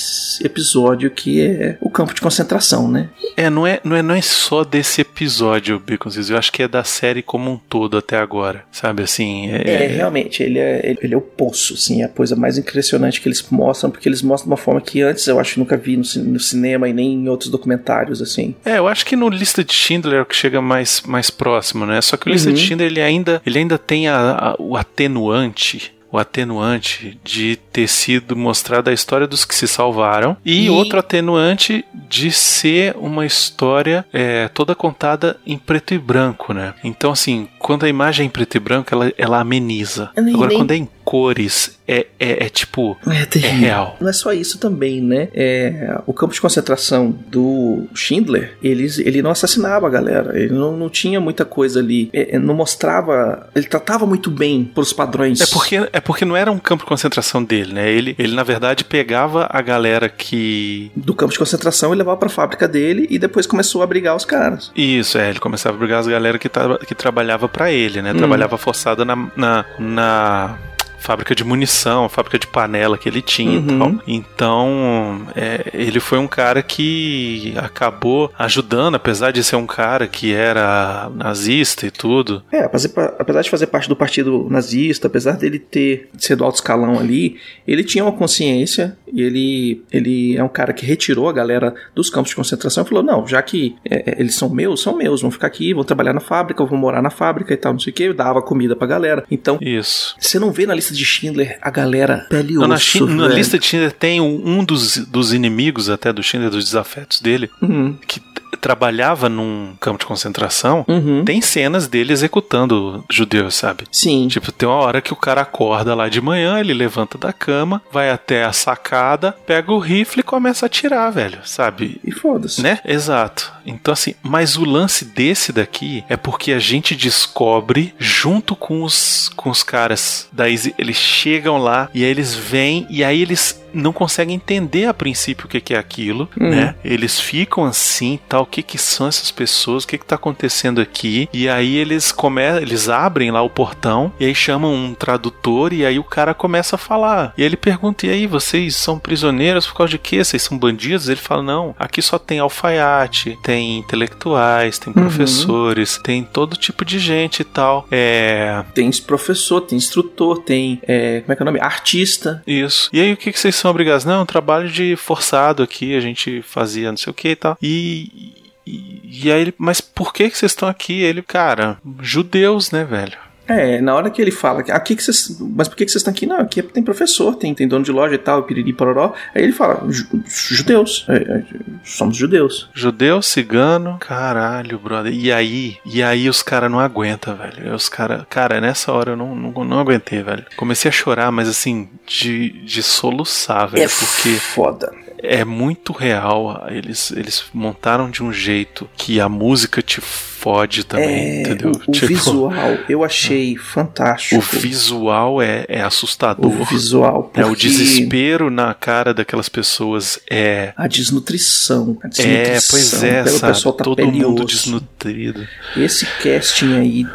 episódio 0.44 1.10
que 1.12 1.42
é 1.42 1.78
o 1.82 1.90
campo 1.90 2.14
de 2.14 2.22
concentração, 2.22 2.88
né? 2.90 3.10
É, 3.36 3.50
não 3.50 3.66
é, 3.68 3.80
não 3.84 3.96
é, 3.96 4.02
não 4.02 4.16
é 4.16 4.22
só 4.22 4.64
desse 4.64 5.02
episódio, 5.02 5.80
Baconzitos. 5.80 6.30
Eu 6.30 6.38
acho 6.38 6.52
que 6.52 6.64
é 6.64 6.68
da 6.68 6.84
série 6.84 7.22
como 7.22 7.52
um 7.52 7.58
todo 7.58 7.98
até 7.98 8.18
agora. 8.18 8.64
Sabe 8.72 9.04
assim? 9.04 9.50
É, 9.52 9.86
é 9.86 9.88
realmente, 9.88 10.42
ele 10.44 10.60
é, 10.60 10.96
ele 11.02 11.14
é 11.14 11.18
o 11.18 11.22
poço, 11.22 11.74
assim, 11.76 12.02
é 12.02 12.06
a 12.06 12.10
coisa 12.10 12.36
mais 12.36 12.58
impressionante 12.58 13.22
que 13.22 13.28
eles 13.28 13.46
mostram, 13.52 13.92
porque 13.92 14.08
eles 14.10 14.22
mostram 14.22 14.48
de 14.48 14.52
uma 14.52 14.58
forma 14.58 14.82
que 14.82 15.02
antes 15.02 15.28
eu 15.28 15.40
acho 15.40 15.54
que 15.54 15.60
nunca 15.60 15.78
vi 15.78 15.98
no, 15.98 16.04
no 16.24 16.40
cinema 16.40 16.88
e 16.90 16.94
nem 16.94 17.14
em 17.14 17.30
outros 17.30 17.50
documentários, 17.50 18.22
assim. 18.22 18.56
É, 18.66 18.78
eu 18.78 18.88
acho 18.88 19.06
que 19.06 19.16
no 19.16 19.30
Lista 19.30 19.64
de 19.64 19.74
Schindler 19.74 20.20
é 20.20 20.22
o 20.22 20.26
que 20.26 20.36
chega 20.36 20.62
mais, 20.62 21.02
mais 21.06 21.30
próximo, 21.30 21.86
né? 21.86 22.02
Só 22.02 22.18
que 22.18 22.28
o 22.30 22.32
Lista 22.32 22.50
Uhum. 22.50 22.56
de 22.56 22.62
Schindler 22.62 22.88
ele 22.90 23.02
ainda, 23.02 23.42
ele 23.46 23.60
ainda 23.60 23.78
tem 23.78 24.08
a- 24.08 24.32
a- 24.32 24.56
o 24.60 24.76
atenuante. 24.78 25.94
O 26.10 26.18
atenuante 26.18 27.20
de 27.22 27.58
ter 27.78 27.88
sido 27.88 28.36
mostrada 28.36 28.90
a 28.90 28.94
história 28.94 29.28
dos 29.28 29.46
que 29.46 29.54
se 29.54 29.68
salvaram, 29.68 30.36
e, 30.44 30.66
E- 30.66 30.70
outro 30.72 30.98
atenuante 30.98 31.86
de 31.94 32.32
ser 32.32 32.96
uma 32.98 33.24
história 33.24 34.04
é, 34.12 34.48
toda 34.48 34.74
contada 34.74 35.38
em 35.46 35.60
preto 35.60 35.94
e 35.94 36.00
branco, 36.00 36.54
né? 36.54 36.74
Então, 36.84 37.12
assim, 37.12 37.48
quando 37.60 37.86
a 37.86 37.90
imagem 37.90 38.24
é 38.24 38.26
em 38.26 38.30
preto 38.32 38.58
e 38.58 38.60
branco, 38.60 38.90
ela, 38.92 39.14
ela 39.16 39.40
ameniza. 39.40 40.10
Agora, 40.18 40.56
quando 40.56 40.72
é 40.72 40.76
em 40.78 40.90
cores, 41.08 41.80
é, 41.88 42.06
é, 42.20 42.46
é 42.46 42.50
tipo. 42.50 42.98
É 43.08 43.38
É 43.38 43.50
real. 43.50 43.96
Não 44.02 44.10
é 44.10 44.14
só 44.14 44.34
isso 44.34 44.60
também, 44.60 45.00
né? 45.02 45.30
É, 45.34 46.02
o 46.06 46.12
campo 46.12 46.34
de 46.34 46.42
concentração 46.42 47.18
do 47.28 47.88
Schindler, 47.96 48.58
eles, 48.62 49.00
ele 49.00 49.22
não 49.22 49.32
assassinava 49.32 49.88
a 49.88 49.90
galera. 49.90 50.38
Ele 50.38 50.54
não, 50.54 50.76
não 50.76 50.90
tinha 50.90 51.22
muita 51.22 51.46
coisa 51.46 51.80
ali. 51.80 52.10
É, 52.12 52.36
é, 52.36 52.40
não 52.40 52.54
mostrava. 52.54 53.48
Ele 53.56 53.68
tratava 53.68 54.06
muito 54.06 54.30
bem 54.30 54.66
pros 54.66 54.92
padrões. 54.92 55.40
É 55.40 55.46
porque, 55.46 55.76
é 55.94 56.00
porque 56.02 56.26
não 56.26 56.36
era 56.36 56.52
um 56.52 56.60
campo 56.60 56.84
de 56.84 56.90
concentração 56.90 57.42
dele, 57.42 57.67
né? 57.74 57.90
Ele, 57.92 58.16
ele 58.18 58.36
na 58.36 58.44
verdade, 58.44 58.84
pegava 58.84 59.48
a 59.50 59.62
galera 59.62 60.10
que. 60.10 60.92
Do 60.96 61.14
campo 61.14 61.34
de 61.34 61.40
concentração 61.40 61.94
e 61.94 61.98
levava 61.98 62.18
pra 62.18 62.30
fábrica 62.30 62.68
dele 62.68 63.08
e 63.10 63.18
depois 63.20 63.46
começou 63.46 63.82
a 63.82 63.88
brigar 63.88 64.16
os 64.16 64.26
caras. 64.26 64.72
Isso, 64.76 65.18
é, 65.18 65.30
ele 65.30 65.40
começava 65.40 65.76
a 65.76 65.80
brigar 65.80 66.00
as 66.00 66.08
galera 66.08 66.38
que, 66.40 66.50
tra- 66.50 66.78
que 66.80 66.96
trabalhava 66.96 67.48
pra 67.50 67.72
ele, 67.72 68.02
né? 68.02 68.12
Hum. 68.14 68.18
Trabalhava 68.18 68.58
forçada 68.58 69.04
na, 69.06 69.16
na, 69.36 69.66
na 69.80 70.58
fábrica 71.00 71.34
de 71.36 71.44
munição, 71.44 72.10
fábrica 72.10 72.38
de 72.40 72.48
panela 72.48 72.98
que 72.98 73.08
ele 73.08 73.22
tinha 73.22 73.56
e 73.56 73.58
Uhum. 73.58 73.80
tal. 73.80 74.02
Então, 74.08 75.28
é, 75.36 75.70
ele 75.74 76.00
foi 76.00 76.18
um 76.18 76.28
cara 76.28 76.62
que 76.64 77.54
acabou 77.58 78.32
ajudando, 78.38 78.96
apesar 78.96 79.32
de 79.32 79.44
ser 79.44 79.56
um 79.56 79.66
cara 79.68 80.08
que 80.08 80.34
era 80.34 81.10
nazista 81.16 81.86
e 81.86 81.92
tudo. 81.92 82.44
É, 82.52 82.60
apesar 82.64 83.42
de 83.42 83.50
fazer 83.50 83.68
parte 83.68 83.90
do 83.90 83.96
partido 83.96 84.48
nazista, 84.50 85.08
apesar 85.08 85.34
dele 85.34 85.60
ter 85.60 86.10
de 86.14 86.24
ser 86.26 86.36
do 86.36 86.44
alto 86.44 86.56
escalão 86.56 87.00
ali, 87.00 87.38
ele 87.68 87.84
tinha 87.84 88.04
uma 88.04 88.12
consciência 88.12 88.98
e 89.12 89.22
ele, 89.22 89.84
ele 89.92 90.36
é 90.38 90.44
um 90.44 90.48
cara 90.50 90.74
que 90.74 90.86
retirou 90.86 91.30
a 91.30 91.34
galera 91.34 91.74
dos 91.96 92.10
campos 92.10 92.30
de 92.30 92.36
concentração 92.36 92.84
e 92.84 92.88
falou: 92.88 93.04
não, 93.04 93.28
já 93.28 93.42
que 93.42 93.76
é, 93.86 94.12
é, 94.12 94.22
eles 94.22 94.36
são 94.36 94.50
meus, 94.50 94.82
são 94.82 94.96
meus, 94.98 95.22
vão 95.22 95.32
ficar 95.32 95.48
aqui, 95.48 95.74
vão 95.74 95.84
trabalhar 95.84 96.14
na 96.14 96.20
fábrica, 96.20 96.64
vão 96.66 96.78
morar 96.78 97.02
na 97.02 97.10
fábrica 97.10 97.54
e 97.54 97.58
tal, 97.58 97.74
não 97.74 97.80
sei 97.80 97.92
o 97.92 97.94
que, 97.94 98.14
dava 98.14 98.42
comida 98.42 98.76
pra 98.76 98.88
galera. 98.88 99.24
Então, 99.32 99.58
Isso. 99.62 100.16
você 100.20 100.40
não 100.40 100.52
vê 100.52 100.66
na 100.66 100.74
lista 100.74 100.87
de 100.96 101.06
Schindler 101.06 101.58
a 101.62 101.70
galera 101.70 102.26
pele 102.30 102.54
Não, 102.54 102.68
na, 102.68 102.76
osso, 102.76 103.08
na 103.08 103.28
lista 103.28 103.58
de 103.58 103.66
Schindler 103.66 103.92
tem 103.92 104.22
um, 104.22 104.60
um 104.60 104.64
dos, 104.64 104.98
dos 104.98 105.34
inimigos 105.34 105.90
até 105.90 106.12
do 106.14 106.24
Schindler, 106.24 106.50
dos 106.52 106.66
desafetos 106.66 107.20
dele, 107.22 107.50
Uhum, 107.62 107.96
que 108.08 108.22
trabalhava 108.58 109.30
num 109.30 109.76
campo 109.80 110.00
de 110.00 110.06
concentração. 110.06 110.86
uhum. 110.88 111.24
Tem 111.24 111.42
cenas 111.42 111.88
dele 111.88 112.14
executando 112.14 113.04
judeus, 113.10 113.56
sabe? 113.56 113.86
Sim. 113.92 114.28
Tipo, 114.28 114.52
tem 114.52 114.68
uma 114.68 114.78
hora 114.78 115.02
que 115.02 115.14
o 115.14 115.16
cara 115.16 115.42
acorda 115.42 115.96
lá 115.96 116.10
de 116.10 116.22
manhã, 116.22 116.60
ele 116.60 116.74
levanta 116.74 117.18
da 117.18 117.32
cama, 117.32 117.82
vai 117.92 118.10
até 118.10 118.44
a 118.44 118.54
sacada, 118.54 119.32
pega 119.46 119.72
o 119.72 119.80
rifle 119.80 120.22
e 120.22 120.24
começa 120.24 120.66
a 120.66 120.68
atirar, 120.68 121.12
velho, 121.12 121.40
sabe? 121.44 122.00
E 122.04 122.12
foda-se. 122.12 122.62
Né? 122.62 122.80
Exato. 122.86 123.54
Então, 123.66 123.92
assim, 123.92 124.16
mas 124.22 124.58
o 124.58 124.66
lance 124.66 125.06
desse 125.06 125.52
daqui 125.52 126.04
é 126.10 126.18
porque 126.18 126.52
a 126.52 126.60
gente 126.60 126.96
descobre 126.96 127.94
junto 128.00 128.56
com 128.56 128.84
os, 128.84 129.30
com 129.36 129.50
os 129.50 129.64
caras 129.64 130.28
da 130.32 130.50
Easy, 130.50 130.74
eles 130.78 130.98
chegam 130.98 131.58
lá 131.58 131.90
e 131.94 132.04
aí 132.04 132.10
eles 132.10 132.34
vêm 132.34 132.88
e 132.90 133.04
aí 133.04 133.22
eles 133.22 133.62
não 133.78 133.94
conseguem 133.94 134.36
entender 134.36 134.86
a 134.86 134.94
princípio 134.94 135.46
o 135.46 135.50
que, 135.50 135.62
que 135.62 135.74
é 135.74 135.78
aquilo, 135.78 136.28
Uhum. 136.40 136.50
né? 136.50 136.76
Eles 136.84 137.20
ficam 137.20 137.64
assim, 137.66 138.20
tal, 138.28 138.44
o 138.44 138.46
que 138.46 138.62
que 138.64 138.78
são 138.78 139.08
essas 139.08 139.32
pessoas, 139.32 139.84
o 139.84 139.88
que 139.88 139.98
que 139.98 140.06
tá 140.06 140.16
acontecendo 140.16 140.82
aqui? 140.82 141.30
E 141.34 141.48
aí 141.48 141.76
eles 141.78 142.12
começam, 142.12 142.62
eles 142.62 142.90
abrem 142.90 143.32
lá 143.32 143.42
o 143.42 143.50
portão 143.50 144.12
e 144.20 144.26
aí 144.26 144.36
chamam 144.36 144.74
um 144.74 144.94
tradutor 144.94 145.74
e 145.74 145.86
aí 145.86 145.98
o 146.00 146.04
cara 146.04 146.34
começa 146.34 146.76
a 146.76 146.80
falar. 146.80 147.34
E 147.38 147.44
ele 147.44 147.56
pergunta: 147.58 148.06
"E 148.06 148.10
aí, 148.10 148.28
vocês 148.28 148.76
são 148.76 148.98
prisioneiros 149.00 149.66
por 149.68 149.76
causa 149.76 149.92
de 149.92 149.98
quê? 149.98 150.24
Vocês 150.24 150.42
são 150.44 150.58
bandidos?" 150.58 151.08
Ele 151.10 151.20
fala: 151.20 151.44
"Não, 151.44 151.76
aqui 151.80 152.02
só 152.02 152.18
tem 152.20 152.40
alfaiate, 152.40 153.38
tem 153.44 153.78
intelectuais, 153.80 154.80
tem 154.80 154.94
Uhum. 154.96 155.02
professores, 155.04 156.00
tem 156.04 156.24
todo 156.24 156.56
tipo 156.58 156.84
de 156.86 157.00
gente 157.00 157.42
e 157.42 157.44
tal." 157.44 157.88
É, 157.92 158.64
Tem 158.74 158.90
professor, 159.06 159.62
tem 159.62 159.78
instrutor, 159.78 160.40
tem. 160.40 160.80
é, 160.88 161.22
como 161.22 161.34
é 161.34 161.36
que 161.36 161.42
é 161.42 161.44
o 161.44 161.46
nome? 161.46 161.60
Artista. 161.60 162.42
Isso. 162.48 162.90
E 162.94 163.00
aí, 163.02 163.14
o 163.14 163.18
que, 163.18 163.32
que 163.32 163.40
vocês 163.40 163.56
são 163.56 163.67
obrigados? 163.70 164.06
Não, 164.06 164.26
trabalho 164.26 164.70
de 164.70 164.96
forçado 164.96 165.64
aqui, 165.64 165.96
a 165.96 166.00
gente 166.00 166.42
fazia 166.42 166.90
não 166.90 166.98
sei 166.98 167.12
o 167.12 167.14
que 167.14 167.30
e 167.30 167.36
tal. 167.36 167.58
E. 167.62 168.34
E, 168.70 169.24
e 169.24 169.32
aí 169.32 169.40
ele, 169.40 169.54
mas 169.58 169.80
por 169.80 170.14
que, 170.14 170.30
que 170.30 170.38
vocês 170.38 170.52
estão 170.52 170.68
aqui? 170.68 171.02
Ele, 171.02 171.22
cara, 171.22 171.78
judeus, 172.02 172.70
né, 172.70 172.84
velho? 172.84 173.18
É, 173.48 173.80
na 173.82 173.96
hora 173.96 174.10
que 174.10 174.22
ele 174.22 174.32
fala, 174.32 174.60
aqui 174.62 174.96
que 174.96 175.04
vocês. 175.04 175.38
Mas 175.40 175.68
por 175.68 175.76
que, 175.78 175.86
que 175.86 175.92
vocês 175.92 176.02
estão 176.02 176.12
aqui? 176.12 176.26
Não, 176.26 176.38
aqui 176.40 176.62
tem 176.62 176.84
professor, 176.84 177.36
tem, 177.36 177.54
tem 177.54 177.68
dono 177.68 177.84
de 177.86 177.92
loja 177.92 178.16
e 178.16 178.18
tal, 178.18 178.44
piriri 178.44 178.74
pororó. 178.74 179.14
Aí 179.34 179.44
ele 179.44 179.54
fala, 179.54 179.84
"Ju- 179.90 180.08
judeus. 180.28 181.06
é, 181.08 181.16
é, 181.16 181.44
somos 181.84 182.18
judeus. 182.18 182.70
Judeu, 182.74 183.22
cigano, 183.22 183.98
caralho, 184.00 184.78
brother. 184.80 185.14
E 185.14 185.32
aí, 185.32 185.78
e 185.86 186.04
aí 186.04 186.28
os 186.30 186.42
caras 186.42 186.70
não 186.70 186.80
aguentam, 186.80 187.36
velho. 187.36 187.74
Os 187.74 187.88
cara, 187.90 188.26
cara, 188.30 188.60
nessa 188.60 188.92
hora 188.92 189.12
eu 189.12 189.18
não, 189.18 189.36
não, 189.36 189.64
não 189.64 189.80
aguentei, 189.80 190.22
velho. 190.22 190.46
Comecei 190.58 190.90
a 190.90 190.92
chorar, 190.92 191.32
mas 191.32 191.48
assim, 191.48 191.88
de, 192.06 192.50
de 192.64 192.84
soluçar, 192.84 193.70
velho, 193.70 193.84
é 193.84 193.88
porque 193.88 194.30
foda. 194.40 194.92
É 195.22 195.44
muito 195.46 195.94
real. 195.94 196.66
Eles, 196.70 197.12
eles 197.12 197.44
montaram 197.54 198.10
de 198.10 198.24
um 198.24 198.32
jeito 198.32 198.90
que 198.98 199.20
a 199.20 199.28
música 199.30 199.82
te 199.82 200.00
fode 200.02 200.84
também, 200.86 201.08
É, 201.08 201.42
entendeu? 201.42 201.72
o, 201.72 201.90
o 201.90 201.92
Tipo, 201.92 202.08
visual 202.08 202.78
eu 202.88 203.04
achei 203.06 203.56
fantástico. 203.58 204.36
O 204.38 204.42
visual 204.42 205.42
é, 205.42 205.66
é 205.68 205.82
assustador. 205.82 206.52
O 206.52 206.64
visual. 206.66 207.32
É, 207.36 207.46
o 207.46 207.56
desespero 207.56 208.50
na 208.50 208.74
cara 208.74 209.14
daquelas 209.14 209.50
pessoas 209.50 210.20
é. 210.30 210.74
A 210.78 210.88
desnutrição. 210.88 211.98
A 212.04 212.08
É, 212.08 212.10
desnutrição 212.54 212.70
pois 212.70 213.04
é, 213.04 213.26
sabe? 213.28 213.54
pessoal 213.54 213.74
tá 213.74 213.84
Todo 213.84 214.06
mundo 214.12 214.46
desnutrido. 214.46 215.48
Esse 215.76 216.06
casting 216.22 216.76
aí. 216.78 217.06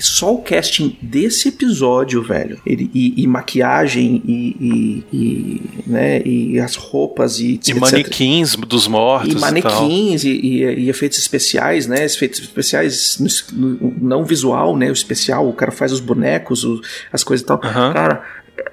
Só 0.00 0.34
o 0.34 0.42
casting 0.42 0.96
desse 1.02 1.48
episódio, 1.48 2.22
velho. 2.22 2.60
Ele, 2.66 2.90
e, 2.94 3.22
e 3.22 3.26
maquiagem 3.26 4.22
e, 4.26 4.56
e, 4.60 5.04
e, 5.12 5.62
né, 5.86 6.22
e 6.24 6.58
as 6.60 6.74
roupas 6.76 7.40
e, 7.40 7.52
E 7.52 7.54
etc. 7.54 7.76
manequins 7.78 8.54
dos 8.56 8.86
mortos 8.86 9.32
E 9.34 9.38
manequins 9.38 10.24
e, 10.24 10.30
e- 10.30 10.80
e 10.84 10.88
efeitos 10.88 11.18
especiais, 11.18 11.86
né? 11.86 12.04
Efeitos 12.04 12.40
especiais 12.40 13.18
no- 13.52 13.68
no- 13.80 13.94
não 14.00 14.24
visual, 14.24 14.76
né? 14.76 14.88
O 14.88 14.92
especial, 14.92 15.48
o 15.48 15.52
cara 15.52 15.72
faz 15.72 15.92
os 15.92 16.00
bonecos, 16.00 16.64
o- 16.64 16.80
as 17.12 17.22
coisas 17.24 17.42
e 17.44 17.46
tal. 17.46 17.60
Aham. 17.62 17.92
Cara, 17.92 18.22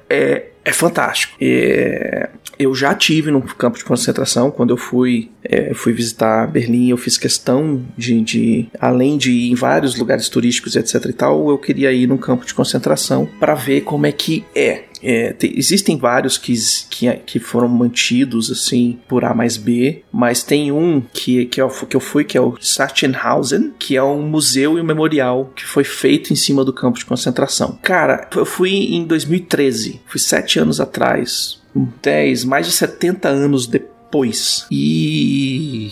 é, 0.09 0.45
é 0.63 0.73
fantástico. 0.73 1.33
É, 1.41 2.29
eu 2.57 2.73
já 2.73 2.93
tive 2.93 3.31
num 3.31 3.41
campo 3.41 3.77
de 3.77 3.83
concentração 3.85 4.51
quando 4.51 4.71
eu 4.71 4.77
fui, 4.77 5.29
é, 5.43 5.73
fui 5.73 5.93
visitar 5.93 6.47
Berlim. 6.47 6.89
Eu 6.89 6.97
fiz 6.97 7.17
questão 7.17 7.83
de, 7.97 8.21
de, 8.21 8.67
além 8.79 9.17
de 9.17 9.31
ir 9.31 9.51
em 9.51 9.55
vários 9.55 9.95
lugares 9.97 10.29
turísticos, 10.29 10.75
etc. 10.75 11.05
e 11.05 11.13
tal, 11.13 11.49
eu 11.49 11.57
queria 11.57 11.91
ir 11.91 12.07
num 12.07 12.17
campo 12.17 12.45
de 12.45 12.53
concentração 12.53 13.27
para 13.39 13.55
ver 13.55 13.81
como 13.81 14.05
é 14.05 14.11
que 14.11 14.43
é. 14.55 14.85
É, 15.03 15.33
te- 15.33 15.53
existem 15.55 15.97
vários 15.97 16.37
que, 16.37 16.53
que, 16.89 17.11
que 17.25 17.39
foram 17.39 17.67
mantidos 17.67 18.49
assim 18.49 18.97
por 19.07 19.23
A 19.23 19.35
mais 19.35 19.55
B, 19.55 20.01
mas 20.11 20.41
tem 20.41 20.71
um 20.71 20.99
que, 21.13 21.45
que, 21.45 21.61
eu, 21.61 21.67
que 21.69 21.95
eu 21.95 21.99
fui, 21.99 22.23
que 22.23 22.37
é 22.37 22.41
o 22.41 22.57
Sachsenhausen, 22.59 23.73
que 23.77 23.95
é 23.95 24.01
um 24.03 24.21
museu 24.23 24.77
e 24.77 24.81
um 24.81 24.85
memorial 24.85 25.51
que 25.55 25.65
foi 25.65 25.83
feito 25.83 26.33
em 26.33 26.35
cima 26.35 26.63
do 26.65 26.73
campo 26.73 26.97
de 26.97 27.05
concentração. 27.05 27.77
Cara, 27.83 28.27
eu 28.35 28.45
fui 28.45 28.71
em 28.71 29.05
2013, 29.05 30.01
fui 30.07 30.19
sete 30.19 30.59
anos 30.59 30.79
atrás, 30.79 31.61
10, 31.75 32.45
mais 32.45 32.65
de 32.67 32.71
70 32.73 33.27
anos 33.27 33.67
depois. 33.67 34.65
E. 34.71 35.91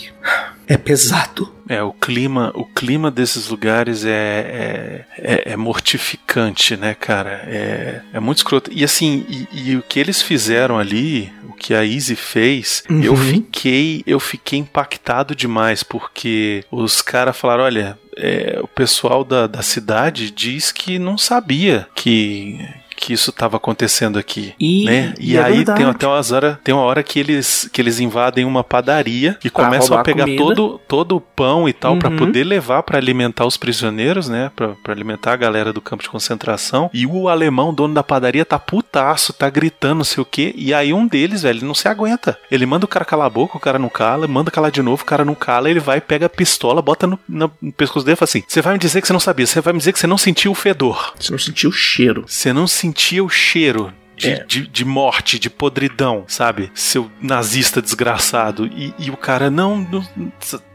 É 0.66 0.78
pesado. 0.78 1.54
É, 1.68 1.84
o 1.84 1.92
clima, 1.92 2.52
o 2.56 2.64
clima 2.66 3.12
desses 3.12 3.50
lugares 3.50 4.06
é, 4.06 4.10
é, 4.10 5.06
é, 5.18 5.52
é 5.52 5.58
mortificante, 5.58 6.78
né, 6.78 6.94
cara? 6.94 7.42
É, 7.46 8.02
é 8.14 8.20
muito 8.20 8.38
escroto. 8.38 8.72
E 8.74 8.84
assim, 8.84 9.26
e, 9.28 9.72
e 9.72 9.76
o 9.76 9.82
que 9.82 10.00
eles 10.00 10.22
fizeram 10.22 10.78
ali, 10.78 11.32
o 11.50 11.54
que 11.54 11.74
a 11.74 11.86
Easy 11.86 12.16
fez, 12.16 12.84
Uhum. 12.90 13.02
eu 13.04 13.16
fiquei, 13.16 14.04
eu 14.08 14.20
fiquei 14.22 14.60
impactado 14.60 15.36
demais, 15.36 15.84
porque 15.84 16.64
os 16.72 17.02
caras 17.02 17.36
falaram, 17.38 17.66
olha, 17.66 17.98
é, 18.18 18.60
o 18.62 18.68
pessoal 18.68 19.24
da, 19.26 19.48
da 19.48 19.62
cidade 19.62 20.32
diz 20.32 20.72
que 20.72 20.98
não 20.98 21.18
sabia 21.18 21.88
que 21.96 22.58
que 22.96 23.14
isso 23.14 23.30
estava 23.30 23.58
acontecendo 23.58 24.18
aqui. 24.20 24.54
E, 24.60 24.86
né? 24.86 25.14
E, 25.20 25.34
e 25.34 25.38
é 25.38 25.44
aí 25.44 25.58
verdade. 25.58 25.80
tem 25.80 25.90
até 25.90 26.08
umas 26.08 26.32
horas, 26.32 26.58
tem 26.64 26.74
uma 26.74 26.84
hora 26.84 27.04
que 27.04 27.20
eles, 27.20 27.70
que 27.72 27.82
eles 27.82 28.00
invadem 28.00 28.46
uma 28.46 28.64
padaria 28.64 29.38
e 29.44 29.50
Pra 29.50 29.66
começam 29.66 29.98
a 29.98 30.04
pegar 30.04 30.26
todo, 30.38 30.80
todo 30.88 31.16
o 31.16 31.22
pão 31.22 31.68
e 31.68 31.74
tal 31.74 31.98
pra 31.98 32.10
Uhum. 32.10 32.18
poder 32.18 32.44
levar 32.44 32.84
pra 32.84 32.98
alimentar 32.98 33.46
os 33.46 33.58
prisioneiros, 33.58 34.28
né? 34.30 34.52
Pra 34.56 34.74
pra 34.84 34.94
alimentar 34.94 35.34
a 35.34 35.36
galera 35.36 35.72
do 35.72 35.82
campo 35.82 36.04
de 36.04 36.10
concentração. 36.10 36.90
E 36.94 37.06
o 37.06 37.30
alemão, 37.30 37.74
dono 37.74 37.94
da 37.94 38.04
padaria, 38.04 38.44
tá 38.46 38.60
putaço, 38.60 39.32
tá 39.34 39.50
gritando, 39.50 39.98
não 40.00 40.04
sei 40.04 40.22
o 40.22 40.26
quê. 40.26 40.54
E 40.58 40.74
aí 40.74 40.94
um 40.94 41.08
deles, 41.08 41.44
velho, 41.44 41.60
ele 41.60 41.66
não 41.66 41.74
se 41.74 41.88
aguenta. 41.88 42.38
Ele 42.52 42.66
manda 42.66 42.86
o 42.86 42.88
cara 42.88 43.06
calar 43.06 43.28
a 43.28 43.30
boca, 43.30 43.58
o 43.58 43.60
cara 43.60 43.80
não 43.80 43.90
cala, 43.90 44.28
manda 44.28 44.52
calar 44.52 44.72
de 44.72 44.82
novo, 44.82 45.04
o 45.04 45.06
cara 45.06 45.24
não 45.24 45.36
cala, 45.36 45.70
ele 45.70 45.80
vai, 45.80 46.02
pega 46.02 46.26
a 46.26 46.30
pistola, 46.30 46.82
bota 46.82 47.08
no, 47.08 47.20
no, 47.28 47.50
pescoço 47.78 48.06
dele 48.06 48.14
e 48.14 48.18
fala 48.18 48.30
assim: 48.30 48.44
Você 48.48 48.62
vai 48.62 48.74
me 48.74 48.80
dizer 48.80 49.02
que 49.02 49.08
você 49.08 49.14
não 49.14 49.20
sabia, 49.20 49.46
você 49.46 49.62
vai 49.62 49.74
me 49.74 49.80
dizer 49.80 49.94
que 49.94 50.00
você 50.00 50.08
não 50.08 50.18
sentiu 50.18 50.52
o 50.52 50.56
fedor. 50.56 51.14
Você 51.20 51.32
não 51.32 51.40
sentiu 51.40 51.70
o 51.70 51.74
cheiro. 51.74 52.26
Você 52.28 52.52
não 52.54 52.68
sentia 52.84 53.24
o 53.24 53.30
cheiro 53.30 53.94
de, 54.18 54.30
É. 54.30 54.44
de, 54.46 54.68
de 54.68 54.86
morte, 54.86 55.40
de 55.40 55.50
podridão, 55.50 56.26
sabe? 56.28 56.70
Seu 56.74 57.10
nazista 57.22 57.82
desgraçado. 57.82 58.66
E, 58.68 58.94
e 59.00 59.10
o 59.10 59.16
cara, 59.18 59.50
não, 59.50 59.78
não. 59.78 60.04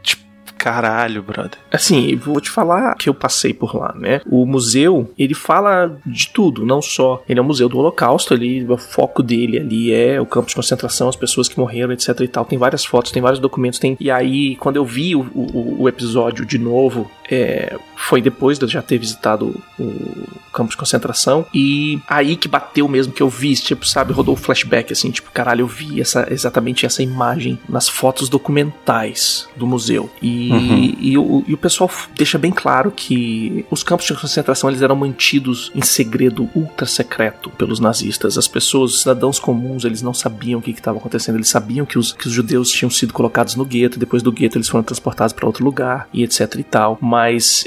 Tipo, 0.02 0.26
caralho, 0.56 1.22
brother. 1.22 1.56
Assim, 1.72 2.16
vou 2.16 2.40
te 2.40 2.50
falar 2.50 2.96
que 2.96 3.08
eu 3.08 3.14
passei 3.14 3.54
por 3.54 3.76
lá, 3.76 3.94
né? 3.96 4.20
O 4.28 4.44
museu, 4.44 5.12
ele 5.16 5.32
fala 5.34 5.96
de 6.04 6.30
tudo, 6.30 6.66
não 6.66 6.82
só. 6.82 7.22
Ele 7.28 7.38
é 7.38 7.42
um 7.42 7.46
museu 7.46 7.68
do 7.68 7.78
Holocausto, 7.78 8.34
ele, 8.34 8.66
o 8.68 8.76
foco 8.76 9.22
dele 9.22 9.58
ali 9.60 9.92
é 9.92 10.20
o 10.20 10.26
campo 10.26 10.48
de 10.48 10.56
concentração, 10.56 11.08
as 11.08 11.14
pessoas 11.14 11.48
que 11.48 11.56
morreram, 11.60 11.92
etc 11.92 12.08
e 12.22 12.26
tal. 12.28 12.44
Tem 12.44 12.58
várias 12.58 12.84
fotos, 12.84 13.12
tem 13.12 13.22
vários 13.22 13.38
documentos, 13.40 13.78
tem. 13.78 13.96
E 14.00 14.10
aí, 14.10 14.56
quando 14.56 14.74
eu 14.76 14.84
vi 14.84 15.14
o, 15.14 15.20
o, 15.32 15.82
o 15.82 15.88
episódio 15.88 16.44
de 16.44 16.58
novo, 16.58 17.08
é, 17.31 17.76
foi 17.97 18.20
depois 18.23 18.58
de 18.58 18.65
eu 18.65 18.68
já 18.68 18.81
ter 18.82 18.98
visitado 18.98 19.60
o 19.78 20.28
campo 20.52 20.70
de 20.70 20.76
concentração. 20.76 21.47
E 21.52 22.00
aí 22.08 22.36
que 22.36 22.48
bateu 22.48 22.89
mesmo 22.89 23.12
que 23.12 23.23
eu 23.23 23.28
vi, 23.28 23.55
tipo, 23.55 23.86
sabe, 23.86 24.12
rodou 24.12 24.34
o 24.34 24.36
flashback, 24.36 24.92
assim, 24.92 25.10
tipo, 25.10 25.31
caralho, 25.31 25.62
eu 25.62 25.66
vi 25.66 26.00
essa, 26.00 26.26
exatamente 26.31 26.86
essa 26.86 27.02
imagem 27.02 27.58
nas 27.68 27.89
fotos 27.89 28.28
documentais 28.28 29.48
do 29.57 29.66
museu. 29.66 30.10
E, 30.23 30.48
Uhum. 30.48 30.97
e, 30.98 31.18
o, 31.18 31.44
e 31.47 31.55
o 31.55 31.58
pessoal 31.58 31.90
deixa 32.16 32.39
bem 32.39 32.50
claro 32.50 32.90
que 32.90 33.65
os 33.70 33.82
campos 33.82 34.07
de 34.07 34.15
concentração 34.15 34.70
eles 34.70 34.82
eram 34.82 34.97
mantidos 34.97 35.70
em 35.74 35.82
segredo 35.82 36.48
ultra 36.55 36.86
secreto 36.86 37.50
pelos 37.50 37.78
nazistas. 37.81 38.39
As 38.39 38.48
pessoas, 38.48 38.94
os 38.94 39.00
cidadãos 39.00 39.39
comuns, 39.39 39.84
eles 39.84 40.02
não 40.02 40.15
sabiam 40.15 40.58
o 40.58 40.62
que 40.62 40.70
estava 40.70 40.98
acontecendo. 40.98 41.36
Eles 41.36 41.48
sabiam 41.48 41.84
que 41.84 41.98
os, 41.98 42.12
que 42.12 42.26
os 42.26 42.32
judeus 42.32 42.70
tinham 42.70 42.90
sido 42.90 43.12
colocados 43.12 43.55
no 43.55 43.65
gueto, 43.65 43.98
depois 43.98 44.23
do 44.23 44.32
gueto 44.32 44.57
eles 44.57 44.68
foram 44.68 44.82
transportados 44.84 45.32
para 45.32 45.47
outro 45.47 45.65
lugar 45.65 46.08
e 46.12 46.23
etc 46.23 46.55
e 46.57 46.62
tal. 46.62 46.98
Mas 47.00 47.17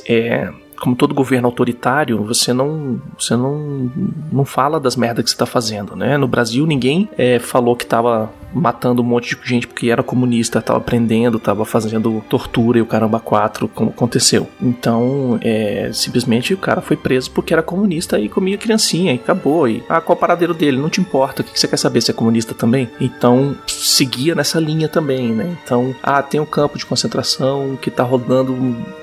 é, 0.08 0.50
como 0.82 0.96
todo 0.96 1.14
governo 1.14 1.48
autoritário, 1.48 2.24
você 2.26 2.52
não, 2.52 3.00
você 3.18 3.36
não, 3.36 3.92
não 4.32 4.44
fala 4.44 4.80
das 4.80 4.96
merdas 4.96 5.24
que 5.24 5.30
você 5.30 5.36
está 5.36 5.46
fazendo, 5.46 5.96
né? 5.96 6.18
No 6.18 6.28
Brasil, 6.28 6.66
ninguém 6.66 7.08
é, 7.16 7.38
falou 7.38 7.76
que 7.76 7.84
estava 7.84 8.32
matando 8.52 9.02
um 9.02 9.06
monte 9.06 9.36
de 9.36 9.48
gente 9.48 9.68
porque 9.68 9.90
era 9.90 10.02
comunista, 10.02 10.60
estava 10.60 10.80
prendendo, 10.82 11.38
estava 11.38 11.64
fazendo 11.66 12.24
tortura 12.28 12.80
e 12.80 12.82
o 12.82 12.86
caramba 12.86 13.20
quatro, 13.20 13.68
como 13.68 13.92
aconteceu. 13.92 14.48
Então, 14.60 15.40
é, 15.42 15.92
simplesmente 15.94 16.54
o 16.54 16.58
cara 16.58 16.82
foi 16.82 16.98
preso 16.98 17.30
porque 17.32 17.54
era 17.54 17.62
comunista 17.62 18.20
e 18.20 18.28
comia 18.28 18.58
criancinha 18.58 19.14
e 19.14 19.16
acabou. 19.16 19.70
E, 19.70 19.84
ah, 19.88 20.02
qual 20.02 20.16
é 20.16 20.18
o 20.18 20.20
paradeiro 20.20 20.54
dele? 20.54 20.78
Não 20.78 20.90
te 20.90 21.00
importa, 21.00 21.44
o 21.44 21.46
que 21.46 21.58
você 21.58 21.68
quer 21.68 21.78
saber? 21.78 22.02
Se 22.02 22.10
é 22.10 22.14
comunista 22.14 22.56
também? 22.56 22.90
Então, 23.00 23.56
seguia 23.68 24.34
nessa 24.34 24.60
linha 24.60 24.90
também, 24.90 25.32
né? 25.32 25.56
Então, 25.64 25.96
ah, 26.02 26.24
tem 26.24 26.42
um 26.42 26.46
campo 26.46 26.78
de 26.78 26.86
concentração 26.86 27.78
que 27.80 27.92
tá 27.92 28.04
rodando 28.04 28.54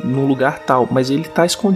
num 0.03 0.27
lugar 0.27 0.59
tal, 0.59 0.89
mas 0.91 1.09
ele 1.09 1.25
tá 1.25 1.47
escondido. 1.47 1.68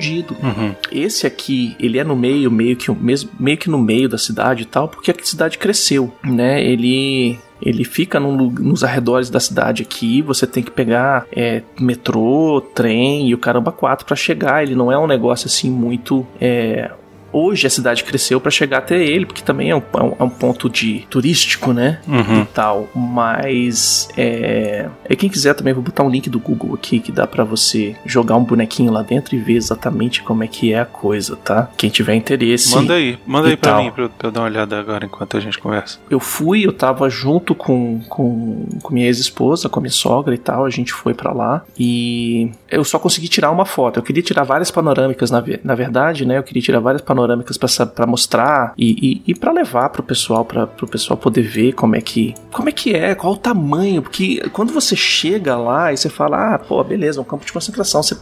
Uhum. 0.43 0.75
Esse 0.91 1.27
aqui, 1.27 1.77
ele 1.79 1.99
é 1.99 2.05
no 2.05 2.17
meio, 2.17 2.51
meio 2.51 2.77
que, 2.77 2.91
mesmo, 2.91 3.31
meio 3.39 3.57
que 3.57 3.71
no 3.71 3.79
meio 3.79 4.09
da 4.09 4.19
cidade 4.19 4.63
e 4.63 4.67
tal, 4.67 4.89
porque 4.89 5.11
a 5.11 5.15
cidade 5.23 5.59
cresceu, 5.59 6.13
né? 6.25 6.63
Ele 6.65 7.39
ele 7.65 7.85
fica 7.85 8.19
num 8.19 8.51
nos 8.51 8.83
arredores 8.83 9.31
da 9.31 9.39
cidade 9.39 9.83
aqui. 9.83 10.21
Você 10.23 10.47
tem 10.49 10.65
que 10.65 10.71
pegar 10.71 11.27
é, 11.33 11.63
metrô, 11.79 12.61
trem 12.75 13.29
e 13.29 13.35
o 13.35 13.39
caramba 13.39 13.71
4 13.71 14.05
para 14.05 14.17
chegar. 14.17 14.65
Ele 14.65 14.75
não 14.75 14.91
é 14.91 14.99
um 14.99 15.07
negócio 15.07 15.47
assim 15.47 15.71
muito. 15.71 16.27
é, 16.41 16.91
Hoje 17.33 17.67
a 17.67 17.71
cidade 17.71 18.05
cresceu 18.05 18.41
para 18.41 18.51
chegar 18.51 18.79
até 18.79 19.03
ele, 19.03 19.25
porque 19.27 19.43
também 19.43 19.71
é 19.71 19.77
um, 19.77 19.83
é 19.95 20.03
um- 20.03 20.15
é 20.19 20.23
um 20.25 20.29
ponto 20.29 20.69
de 20.69 21.07
turístico, 21.09 21.73
né? 21.73 22.01
Uhum. 22.07 22.43
E 22.43 22.45
tal. 22.47 22.89
Mas 22.95 24.09
é, 24.17 24.89
é 25.05 25.17
quem 25.17 25.29
quiser 25.29 25.55
também 25.55 25.73
vou 25.73 25.83
botar 25.83 26.03
um 26.03 26.11
link 26.11 26.29
do 26.29 26.39
Google 26.39 26.75
aqui 26.75 27.01
que 27.01 27.11
dá 27.13 27.27
para 27.27 27.45
você 27.45 27.97
jogar 28.05 28.37
um 28.37 28.45
bonequinho 28.45 28.93
lá 28.93 29.03
dentro 29.03 29.35
e 29.35 29.39
ver 29.39 29.55
exatamente 29.55 30.23
como 30.23 30.45
é 30.45 30.47
que 30.47 30.73
é 30.73 30.81
a 30.81 30.85
coisa, 30.85 31.37
tá? 31.37 31.71
Quem 31.77 31.89
tiver 31.91 32.15
interesse. 32.15 32.75
Manda 32.75 32.95
aí, 32.95 33.19
manda 33.27 33.49
aí 33.49 33.57
pra 33.57 33.73
tal. 33.73 33.85
mim, 33.85 33.91
pra 33.91 34.05
eu, 34.05 34.11
eu 34.23 34.31
dar 34.31 34.41
uma 34.41 34.47
olhada 34.47 34.79
agora 34.79 35.05
enquanto 35.07 35.37
a 35.37 35.41
gente 35.41 35.59
conversa. 35.59 35.99
Eu 36.11 36.21
fui, 36.21 36.67
eu 36.67 36.73
tava 36.73 37.09
junto 37.09 37.55
com, 37.55 38.01
com, 38.09 38.67
com 38.83 38.93
minha 38.95 39.07
ex-esposa, 39.07 39.69
com 39.69 39.81
a 39.81 39.83
minha 39.83 39.93
sogra 39.93 40.35
e 40.35 40.39
tal, 40.39 40.65
a 40.65 40.71
gente 40.71 40.93
foi 40.93 41.15
pra 41.15 41.33
lá 41.33 41.65
e 41.79 42.51
eu 42.71 42.85
só 42.85 42.99
consegui 42.99 43.29
tirar 43.29 43.51
uma 43.51 43.65
foto. 43.65 43.99
Eu 43.99 44.03
queria 44.03 44.23
tirar 44.23 44.43
várias 44.45 44.71
panorâmicas, 44.71 45.31
na, 45.31 45.43
na 45.65 45.75
verdade, 45.75 46.25
né? 46.27 46.39
Eu 46.39 46.43
queria 46.43 46.63
tirar 46.63 46.81
várias 46.81 47.01
panorâmicas 47.03 47.22
sa- 47.69 47.87
pra 47.87 48.07
mostrar 48.07 48.73
e, 48.77 49.23
e, 49.27 49.33
e 49.33 49.35
para 49.35 49.53
levar 49.53 49.89
pro 49.91 50.03
pessoal, 50.03 50.45
para 50.45 50.67
pro 50.67 50.87
pessoal 50.87 51.17
poder 51.17 51.43
ver 51.43 51.73
como 51.73 51.97
é 51.97 52.01
que 52.01 52.35
como 52.51 52.69
é 52.69 52.73
que 52.73 52.95
é, 52.95 53.15
qual 53.15 53.33
o 53.35 53.37
tamanho, 53.37 54.03
porque 54.03 54.41
quando 54.53 54.73
você 54.73 54.95
chega 54.97 55.57
lá 55.57 55.93
e 55.93 55.97
você 55.97 56.09
fala, 56.09 56.55
ah, 56.55 56.59
pô, 56.59 56.83
beleza, 56.85 57.21
um 57.21 57.25
campo 57.25 57.45
de 57.45 57.53
concentração, 57.53 58.03
você 58.03 58.17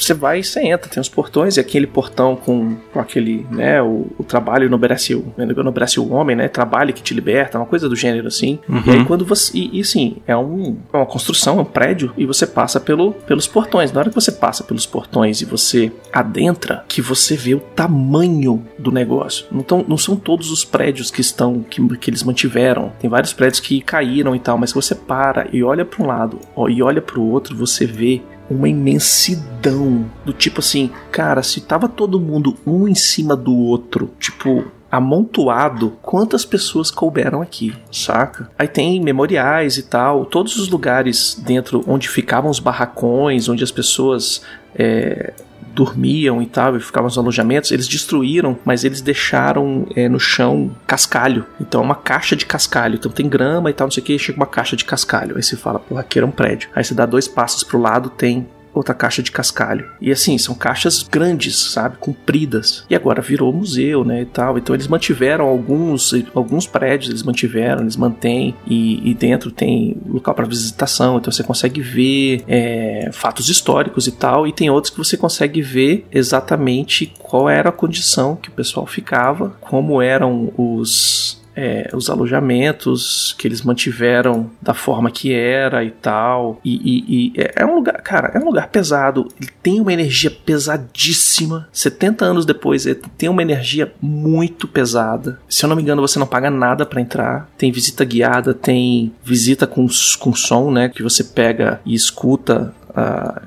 você 0.00 0.14
vai 0.14 0.40
e 0.40 0.44
você 0.44 0.60
entra, 0.60 0.88
tem 0.88 1.00
os 1.00 1.08
portões 1.08 1.56
e 1.56 1.60
aquele 1.60 1.86
portão 1.86 2.36
com, 2.36 2.76
com 2.92 3.00
aquele, 3.00 3.46
né, 3.50 3.82
o, 3.82 4.06
o 4.18 4.24
trabalho 4.24 4.66
enobrece 4.66 5.14
o, 5.14 5.32
enobrece 5.38 6.00
o 6.00 6.12
homem, 6.12 6.36
né, 6.36 6.48
trabalho 6.48 6.92
que 6.92 7.02
te 7.02 7.14
liberta, 7.14 7.58
uma 7.58 7.66
coisa 7.66 7.88
do 7.88 7.96
gênero 7.96 8.28
assim. 8.28 8.58
Uhum. 8.68 8.82
E 8.86 8.90
aí 8.90 9.04
quando 9.04 9.24
você, 9.24 9.56
e, 9.56 9.78
e 9.78 9.80
assim, 9.80 10.16
é, 10.26 10.36
um, 10.36 10.78
é 10.92 10.96
uma 10.96 11.06
construção, 11.06 11.58
é 11.58 11.62
um 11.62 11.64
prédio 11.64 12.12
e 12.16 12.24
você 12.24 12.46
passa 12.46 12.80
pelo, 12.80 13.12
pelos 13.12 13.46
portões. 13.46 13.92
Na 13.92 14.00
hora 14.00 14.08
que 14.08 14.14
você 14.14 14.32
passa 14.32 14.64
pelos 14.64 14.86
portões 14.86 15.40
e 15.40 15.44
você 15.44 15.92
adentra, 16.12 16.84
que 16.88 17.00
você 17.00 17.36
vê 17.36 17.54
o 17.54 17.60
tamanho 17.60 18.64
do 18.78 18.90
negócio. 18.90 19.46
Não, 19.50 19.62
tão, 19.62 19.84
não 19.86 19.98
são 19.98 20.16
todos 20.16 20.50
os 20.50 20.64
prédios 20.64 21.10
que 21.10 21.20
estão, 21.20 21.62
que, 21.62 21.96
que 21.96 22.10
eles 22.10 22.22
mantiveram. 22.22 22.92
Tem 22.98 23.08
vários 23.08 23.32
prédios 23.32 23.60
que 23.60 23.80
caíram 23.80 24.34
e 24.34 24.38
tal, 24.38 24.58
mas 24.58 24.70
se 24.70 24.74
você 24.74 24.94
para 24.94 25.48
e 25.52 25.62
olha 25.62 25.84
para 25.84 26.02
um 26.02 26.06
lado 26.06 26.38
ó, 26.54 26.68
e 26.68 26.82
olha 26.82 27.00
para 27.00 27.18
o 27.18 27.30
outro, 27.30 27.56
você 27.56 27.86
vê 27.86 28.22
uma 28.52 28.68
imensidão 28.68 30.10
do 30.24 30.32
tipo 30.32 30.60
assim, 30.60 30.90
cara, 31.10 31.42
se 31.42 31.60
tava 31.60 31.88
todo 31.88 32.20
mundo 32.20 32.56
um 32.66 32.86
em 32.86 32.94
cima 32.94 33.36
do 33.36 33.56
outro, 33.56 34.10
tipo 34.18 34.64
amontoado, 34.90 35.96
quantas 36.02 36.44
pessoas 36.44 36.90
couberam 36.90 37.40
aqui, 37.40 37.74
saca? 37.90 38.50
Aí 38.58 38.68
tem 38.68 39.00
memoriais 39.00 39.78
e 39.78 39.84
tal, 39.84 40.26
todos 40.26 40.56
os 40.56 40.68
lugares 40.68 41.34
dentro 41.42 41.82
onde 41.88 42.10
ficavam 42.10 42.50
os 42.50 42.58
barracões, 42.58 43.48
onde 43.48 43.64
as 43.64 43.70
pessoas 43.70 44.42
é, 44.74 45.32
dormiam 45.74 46.40
e 46.42 46.46
tal, 46.46 46.76
e 46.76 46.80
ficavam 46.80 47.06
nos 47.06 47.18
alojamentos, 47.18 47.70
eles 47.70 47.88
destruíram, 47.88 48.58
mas 48.64 48.84
eles 48.84 49.00
deixaram 49.00 49.86
é, 49.94 50.08
no 50.08 50.20
chão 50.20 50.70
cascalho. 50.86 51.44
Então 51.60 51.80
é 51.80 51.84
uma 51.84 51.94
caixa 51.94 52.36
de 52.36 52.46
cascalho. 52.46 52.94
Então 52.96 53.10
tem 53.10 53.28
grama 53.28 53.70
e 53.70 53.72
tal, 53.72 53.86
não 53.86 53.92
sei 53.92 54.02
o 54.02 54.06
que, 54.06 54.18
chega 54.18 54.38
uma 54.38 54.46
caixa 54.46 54.76
de 54.76 54.84
cascalho. 54.84 55.36
Aí 55.36 55.42
você 55.42 55.56
fala, 55.56 55.78
porra, 55.78 56.00
aqui 56.00 56.18
era 56.18 56.26
um 56.26 56.30
prédio. 56.30 56.68
Aí 56.74 56.84
você 56.84 56.94
dá 56.94 57.06
dois 57.06 57.26
passos 57.26 57.64
pro 57.64 57.80
lado, 57.80 58.10
tem 58.10 58.46
outra 58.74 58.94
caixa 58.94 59.22
de 59.22 59.30
cascalho. 59.30 59.88
E 60.00 60.10
assim, 60.10 60.36
são 60.38 60.54
caixas 60.54 61.02
grandes, 61.02 61.56
sabe? 61.72 61.96
Compridas. 61.98 62.84
E 62.88 62.94
agora 62.94 63.20
virou 63.20 63.52
museu, 63.52 64.04
né? 64.04 64.22
E 64.22 64.26
tal. 64.26 64.58
Então 64.58 64.74
eles 64.74 64.88
mantiveram 64.88 65.46
alguns, 65.46 66.12
alguns 66.34 66.66
prédios, 66.66 67.10
eles 67.10 67.22
mantiveram, 67.22 67.82
eles 67.82 67.96
mantêm. 67.96 68.54
E, 68.66 69.10
e 69.10 69.14
dentro 69.14 69.50
tem 69.50 69.96
local 70.06 70.34
para 70.34 70.46
visitação. 70.46 71.18
Então 71.18 71.32
você 71.32 71.42
consegue 71.42 71.80
ver 71.80 72.44
é, 72.48 73.10
fatos 73.12 73.48
históricos 73.48 74.06
e 74.06 74.12
tal. 74.12 74.46
E 74.46 74.52
tem 74.52 74.70
outros 74.70 74.90
que 74.90 74.98
você 74.98 75.16
consegue 75.16 75.60
ver 75.60 76.06
exatamente 76.10 77.12
qual 77.18 77.48
era 77.48 77.68
a 77.68 77.72
condição 77.72 78.36
que 78.36 78.48
o 78.48 78.52
pessoal 78.52 78.86
ficava, 78.86 79.56
como 79.60 80.00
eram 80.00 80.52
os 80.56 81.41
é, 81.54 81.90
os 81.92 82.08
alojamentos 82.10 83.34
que 83.38 83.46
eles 83.46 83.62
mantiveram 83.62 84.50
da 84.60 84.74
forma 84.74 85.10
que 85.10 85.32
era 85.32 85.84
e 85.84 85.90
tal. 85.90 86.60
E, 86.64 86.74
e- 86.74 87.32
e 87.36 87.40
é- 87.40 87.52
é 87.62 87.66
um 87.66 87.74
lugar, 87.74 88.00
cara, 88.02 88.30
é 88.34 88.38
um 88.38 88.44
lugar 88.46 88.68
pesado. 88.68 89.28
Ele 89.40 89.50
tem 89.62 89.80
uma 89.80 89.92
energia 89.92 90.30
pesadíssima. 90.30 91.68
70 91.72 92.24
anos 92.24 92.44
depois, 92.46 92.86
ele 92.86 93.00
tem 93.16 93.28
uma 93.28 93.42
energia 93.42 93.92
muito 94.00 94.66
pesada. 94.66 95.38
Se 95.48 95.64
eu 95.64 95.68
não 95.68 95.76
me 95.76 95.82
engano, 95.82 96.02
você 96.02 96.18
não 96.18 96.26
paga 96.26 96.50
nada 96.50 96.84
pra 96.86 97.00
entrar. 97.00 97.48
Tem 97.56 97.70
visita 97.72 98.04
guiada, 98.04 98.54
tem 98.54 99.12
visita 99.24 99.66
com, 99.66 99.86
com 100.18 100.34
som, 100.34 100.70
né? 100.70 100.88
Que 100.88 101.02
você 101.02 101.24
pega 101.24 101.80
e 101.84 101.94
escuta 101.94 102.74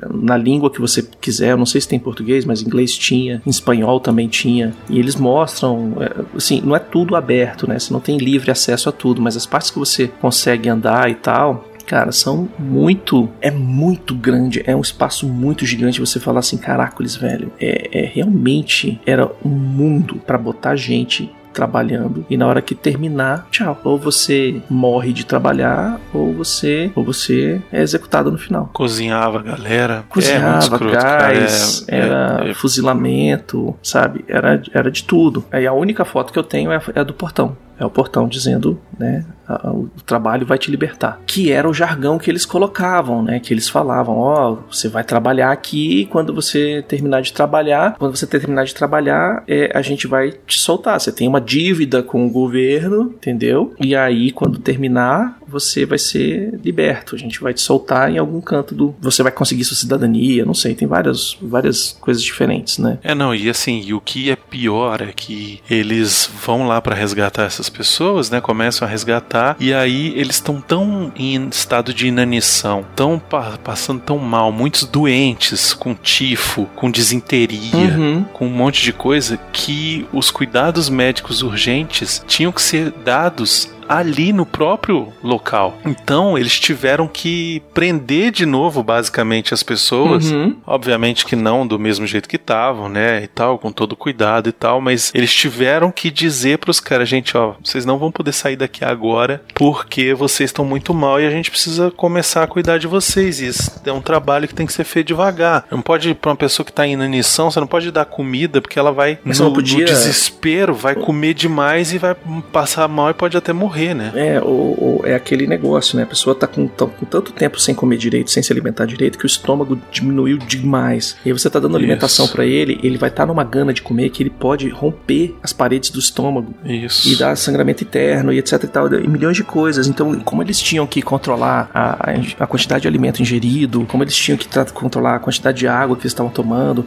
na 0.09 0.37
língua 0.37 0.69
que 0.69 0.81
você 0.81 1.01
quiser. 1.21 1.51
Eu 1.51 1.57
não 1.57 1.65
sei 1.65 1.81
se 1.81 1.87
tem 1.87 1.97
em 1.97 2.01
português, 2.01 2.45
mas 2.45 2.61
em 2.61 2.65
inglês 2.65 2.97
tinha, 2.97 3.41
em 3.45 3.49
espanhol 3.49 3.99
também 3.99 4.27
tinha. 4.27 4.73
E 4.89 4.99
eles 4.99 5.15
mostram, 5.15 5.93
é, 5.99 6.37
assim, 6.37 6.61
não 6.61 6.75
é 6.75 6.79
tudo 6.79 7.15
aberto, 7.15 7.67
né? 7.67 7.77
Você 7.77 7.93
não 7.93 7.99
tem 7.99 8.17
livre 8.17 8.51
acesso 8.51 8.89
a 8.89 8.91
tudo, 8.91 9.21
mas 9.21 9.35
as 9.37 9.45
partes 9.45 9.71
que 9.71 9.79
você 9.79 10.07
consegue 10.07 10.69
andar 10.69 11.09
e 11.09 11.15
tal. 11.15 11.65
Cara, 11.85 12.11
são 12.11 12.49
muito. 12.57 13.29
É 13.39 13.51
muito 13.51 14.15
grande. 14.15 14.63
É 14.65 14.75
um 14.75 14.81
espaço 14.81 15.27
muito 15.27 15.65
gigante. 15.65 15.99
Você 15.99 16.19
falar 16.19 16.39
assim, 16.39 16.57
caracoles, 16.57 17.15
velho. 17.15 17.51
É, 17.59 18.01
é 18.01 18.05
realmente. 18.05 18.99
Era 19.05 19.31
um 19.43 19.49
mundo 19.49 20.15
pra 20.25 20.37
botar 20.37 20.75
gente 20.75 21.31
trabalhando 21.55 22.25
e 22.29 22.37
na 22.37 22.45
hora 22.47 22.61
que 22.61 22.75
terminar, 22.75 23.47
tchau. 23.49 23.79
Ou 23.83 23.97
você 23.97 24.61
morre 24.69 25.13
de 25.13 25.25
trabalhar 25.25 25.99
ou 26.13 26.33
você 26.33 26.91
ou 26.93 27.03
você 27.03 27.61
é 27.71 27.81
executado 27.81 28.31
no 28.31 28.37
final. 28.37 28.69
Cozinhava 28.73 29.39
a 29.39 29.41
galera. 29.41 30.03
Cozinhava, 30.09 30.45
é 30.45 30.49
muito 30.51 30.63
escroto, 30.63 30.93
gás. 30.93 31.85
É- 31.87 31.99
era 31.99 32.41
é- 32.45 32.51
é- 32.51 32.53
fuzilamento, 32.53 33.75
sabe? 33.81 34.25
Era, 34.27 34.61
era 34.73 34.91
de 34.91 35.03
tudo. 35.03 35.45
Aí 35.51 35.65
a 35.65 35.73
única 35.73 36.03
foto 36.03 36.33
que 36.33 36.37
eu 36.39 36.43
tenho 36.43 36.71
é, 36.71 36.81
é 36.93 36.99
a 36.99 37.03
do 37.03 37.13
portão. 37.13 37.57
É 37.77 37.85
o 37.85 37.89
portão 37.89 38.27
dizendo, 38.27 38.79
né, 38.97 39.25
o 39.65 39.87
trabalho 40.05 40.45
vai 40.45 40.57
te 40.57 40.71
libertar. 40.71 41.19
Que 41.25 41.51
era 41.51 41.69
o 41.69 41.73
jargão 41.73 42.17
que 42.17 42.29
eles 42.31 42.45
colocavam, 42.45 43.21
né, 43.21 43.39
que 43.39 43.53
eles 43.53 43.69
falavam, 43.69 44.17
ó, 44.17 44.57
você 44.69 44.87
vai 44.87 45.03
trabalhar 45.03 45.51
aqui, 45.51 46.07
quando 46.11 46.33
você 46.33 46.83
terminar 46.87 47.21
de 47.21 47.33
trabalhar, 47.33 47.95
quando 47.97 48.15
você 48.15 48.25
terminar 48.25 48.65
de 48.65 48.73
trabalhar, 48.73 49.43
é, 49.47 49.71
a 49.73 49.81
gente 49.81 50.07
vai 50.07 50.31
te 50.31 50.59
soltar. 50.59 50.99
Você 50.99 51.11
tem 51.11 51.27
uma 51.27 51.41
dívida 51.41 52.01
com 52.01 52.25
o 52.25 52.29
governo, 52.29 53.13
entendeu? 53.15 53.73
E 53.79 53.95
aí, 53.95 54.31
quando 54.31 54.59
terminar, 54.59 55.37
você 55.47 55.85
vai 55.85 55.97
ser 55.97 56.59
liberto. 56.63 57.15
A 57.15 57.17
gente 57.17 57.39
vai 57.41 57.53
te 57.53 57.61
soltar 57.61 58.11
em 58.11 58.17
algum 58.17 58.41
canto 58.41 58.73
do... 58.75 58.95
Você 59.01 59.21
vai 59.23 59.31
conseguir 59.31 59.63
sua 59.63 59.77
cidadania, 59.77 60.45
não 60.45 60.53
sei, 60.53 60.73
tem 60.75 60.87
várias, 60.87 61.37
várias 61.41 61.97
coisas 61.99 62.23
diferentes, 62.23 62.77
né? 62.77 62.97
É, 63.03 63.13
não, 63.15 63.33
e 63.33 63.49
assim, 63.49 63.81
e 63.85 63.93
o 63.93 64.01
que 64.01 64.29
é 64.29 64.35
pior 64.35 65.01
é 65.01 65.11
que 65.11 65.59
eles 65.69 66.29
vão 66.45 66.67
lá 66.67 66.81
pra 66.81 66.95
resgatar 66.95 67.43
essas 67.43 67.69
pessoas, 67.69 68.29
né? 68.29 68.41
Começam 68.41 68.87
a 68.87 68.91
resgatar 68.91 69.55
e 69.59 69.73
aí 69.73 70.13
eles 70.17 70.35
estão 70.35 70.59
tão 70.61 71.11
em 71.15 71.47
estado 71.49 71.93
de 71.93 72.07
inanição, 72.07 72.85
tão 72.95 73.19
pa- 73.19 73.57
passando 73.63 74.01
tão 74.01 74.17
mal, 74.17 74.51
muitos 74.51 74.83
doentes 74.85 75.73
com 75.73 75.93
tifo, 75.93 76.65
com 76.75 76.89
disenteria, 76.91 77.75
Uhum. 77.75 78.23
com 78.33 78.47
um 78.47 78.51
monte 78.51 78.81
de 78.83 78.91
coisa 78.93 79.37
que 79.51 80.05
os 80.13 80.31
cuidados 80.31 80.89
médicos 80.89 81.41
urgentes 81.41 82.23
tinham 82.27 82.51
que 82.51 82.61
ser 82.61 82.91
dados 83.03 83.69
ali 83.87 84.31
no 84.33 84.45
próprio 84.45 85.11
local. 85.23 85.77
Então, 85.85 86.37
eles 86.37 86.59
tiveram 86.59 87.07
que 87.07 87.61
prender 87.73 88.31
de 88.31 88.45
novo 88.45 88.83
basicamente 88.83 89.53
as 89.53 89.63
pessoas 89.63 90.31
Uhum. 90.31 90.55
Obviamente 90.65 91.25
que 91.25 91.35
não 91.35 91.65
do 91.65 91.77
mesmo 91.79 92.05
jeito 92.07 92.27
que 92.27 92.35
estavam, 92.35 92.89
né? 92.89 93.23
E 93.23 93.27
tal, 93.27 93.57
com 93.57 93.71
todo 93.71 93.95
cuidado 93.95 94.49
e 94.49 94.51
tal, 94.51 94.79
mas 94.81 95.11
eles 95.13 95.33
tiveram 95.33 95.91
que 95.91 96.09
dizer 96.11 96.57
pros 96.57 96.79
caras, 96.79 97.07
gente, 97.07 97.37
ó, 97.37 97.53
vocês 97.63 97.85
não 97.85 97.97
vão 97.97 98.11
poder 98.11 98.31
sair 98.31 98.55
daqui 98.55 98.83
agora 98.83 99.41
porque 99.53 100.13
vocês 100.13 100.49
estão 100.49 100.65
muito 100.65 100.93
mal 100.93 101.19
e 101.21 101.25
a 101.25 101.29
gente 101.29 101.49
precisa 101.51 101.91
começar 101.91 102.43
a 102.43 102.47
cuidar 102.47 102.77
de 102.77 102.87
vocês. 102.87 103.39
E 103.41 103.47
isso 103.47 103.81
é 103.85 103.91
um 103.91 104.01
trabalho 104.01 104.47
que 104.47 104.55
tem 104.55 104.65
que 104.65 104.73
ser 104.73 104.83
feito 104.83 105.07
devagar. 105.07 105.65
Não 105.71 105.81
pode 105.81 106.13
pra 106.13 106.31
uma 106.31 106.35
pessoa 106.37 106.65
que 106.65 106.73
tá 106.73 106.85
em 106.87 106.93
inanição, 106.93 107.49
você 107.51 107.59
não 107.59 107.67
pode 107.67 107.91
dar 107.91 108.05
comida 108.05 108.61
porque 108.61 108.79
ela 108.79 108.91
vai 108.91 109.17
no, 109.49 109.53
podia- 109.53 109.79
no 109.79 109.85
desespero, 109.85 110.73
vai 110.73 110.95
comer 110.95 111.33
demais 111.33 111.93
e 111.93 111.97
vai 111.97 112.15
passar 112.51 112.87
mal 112.87 113.09
e 113.09 113.13
pode 113.13 113.37
até 113.37 113.53
morrer, 113.53 113.74
né? 113.93 114.11
É, 114.15 114.41
ou, 114.41 114.77
ou 114.99 115.01
é 115.05 115.15
aquele 115.15 115.45
negócio, 115.47 115.97
né? 115.97 116.03
A 116.03 116.07
pessoa 116.07 116.35
tá 116.35 116.47
com, 116.47 116.67
tão- 116.67 116.89
com 116.89 117.05
tanto 117.05 117.31
tempo 117.31 117.59
sem 117.59 117.73
comer 117.75 117.97
direito, 117.97 118.31
sem 118.31 118.41
se 118.41 118.51
alimentar 118.51 118.85
direito, 118.85 119.17
que 119.17 119.25
o 119.25 119.27
estômago 119.27 119.77
diminuiu 119.91 120.37
demais. 120.37 121.15
E 121.25 121.29
aí 121.29 121.33
você 121.33 121.49
tá 121.49 121.59
dando 121.59 121.75
alimentação 121.77 122.25
Isso. 122.25 122.33
pra 122.33 122.45
ele, 122.45 122.79
ele 122.83 122.97
vai 122.97 123.09
estar 123.09 123.25
numa 123.25 123.43
gana 123.43 123.73
de 123.73 123.81
comer 123.81 124.09
que 124.09 124.23
ele 124.23 124.29
pode 124.29 124.69
romper 124.69 125.35
as 125.43 125.53
paredes 125.53 125.89
do 125.89 125.99
estômago 125.99 126.53
Isso. 126.63 127.07
e 127.09 127.15
dar 127.15 127.35
sangramento 127.35 127.83
interno 127.83 128.31
e 128.33 128.39
etc 128.39 128.63
e 128.63 128.67
tal, 128.67 128.93
e 128.93 129.07
milhões 129.07 129.35
de 129.37 129.43
coisas. 129.43 129.87
Então, 129.87 130.19
como 130.21 130.41
eles 130.41 130.59
tinham 130.61 130.85
que 130.87 131.01
controlar 131.01 131.69
a, 131.73 132.11
a- 132.39 132.47
quantidade 132.47 132.83
de 132.83 132.87
alimento 132.87 133.21
ingerido, 133.21 133.85
como 133.87 134.03
eles 134.03 134.15
tinham 134.15 134.37
que 134.37 134.47
controlar 134.73 135.15
a 135.15 135.19
quantidade 135.19 135.57
de 135.59 135.67
água 135.67 135.95
que 135.95 136.03
eles 136.03 136.11
estavam 136.11 136.31
tomando 136.31 136.85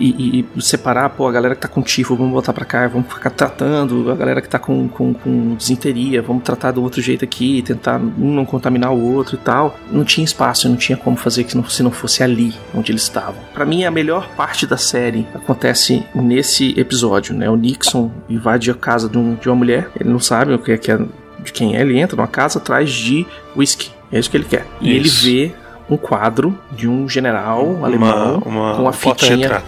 e, 0.00 0.08
e- 0.40 0.46
e 0.56 0.62
separar, 0.62 1.10
pô, 1.10 1.26
a 1.28 1.32
galera 1.32 1.54
que 1.54 1.60
tá 1.60 1.68
com 1.68 1.82
tifo, 1.82 2.16
vamos 2.16 2.32
botar 2.32 2.52
pra 2.52 2.64
cá, 2.64 2.88
vamos 2.88 3.12
ficar 3.12 3.30
tratando, 3.30 4.10
a 4.10 4.14
galera 4.16 4.40
que 4.40 4.48
tá 4.48 4.58
com, 4.58 4.88
com, 4.88 5.14
com 5.14 5.54
desinteria, 5.54 6.15
vamos 6.22 6.42
tratar 6.42 6.70
do 6.72 6.82
outro 6.82 7.00
jeito 7.00 7.24
aqui, 7.24 7.62
tentar 7.62 7.98
um 8.00 8.34
não 8.34 8.44
contaminar 8.44 8.92
o 8.92 9.14
outro 9.14 9.36
e 9.36 9.38
tal. 9.38 9.78
Não 9.90 10.04
tinha 10.04 10.24
espaço, 10.24 10.68
não 10.68 10.76
tinha 10.76 10.96
como 10.96 11.16
fazer 11.16 11.44
que 11.44 11.50
se 11.52 11.56
não, 11.56 11.64
se 11.68 11.82
não 11.82 11.90
fosse 11.90 12.22
ali 12.22 12.54
onde 12.74 12.92
eles 12.92 13.02
estavam. 13.02 13.36
Pra 13.54 13.64
mim, 13.64 13.84
a 13.84 13.90
melhor 13.90 14.28
parte 14.36 14.66
da 14.66 14.76
série 14.76 15.26
acontece 15.34 16.04
nesse 16.14 16.78
episódio, 16.78 17.34
né? 17.34 17.48
O 17.50 17.56
Nixon 17.56 18.10
invade 18.28 18.70
a 18.70 18.74
casa 18.74 19.08
de, 19.08 19.18
um- 19.18 19.34
de 19.34 19.48
uma 19.48 19.56
mulher, 19.56 19.90
ele 19.98 20.08
não 20.10 20.18
sabe 20.20 20.52
o 20.54 20.58
que 20.58 20.72
é, 20.72 20.78
que 20.78 20.90
é 20.90 20.98
de 21.42 21.52
quem 21.52 21.76
é, 21.76 21.80
ele 21.80 21.98
entra 21.98 22.16
numa 22.16 22.26
casa 22.28 22.58
atrás 22.58 22.90
de 22.90 23.26
whisky. 23.56 23.90
É 24.10 24.18
isso 24.18 24.30
que 24.30 24.36
ele 24.36 24.44
quer. 24.44 24.66
E 24.80 24.96
Isso. 24.96 25.26
ele 25.28 25.48
vê 25.48 25.54
um 25.88 25.96
quadro 25.96 26.58
de 26.72 26.88
um 26.88 27.08
general 27.08 27.84
alemão 27.84 28.42
uma, 28.44 28.72
uma 28.72 28.76
com 28.76 28.88
a 28.88 28.92
fitinha 28.92 29.62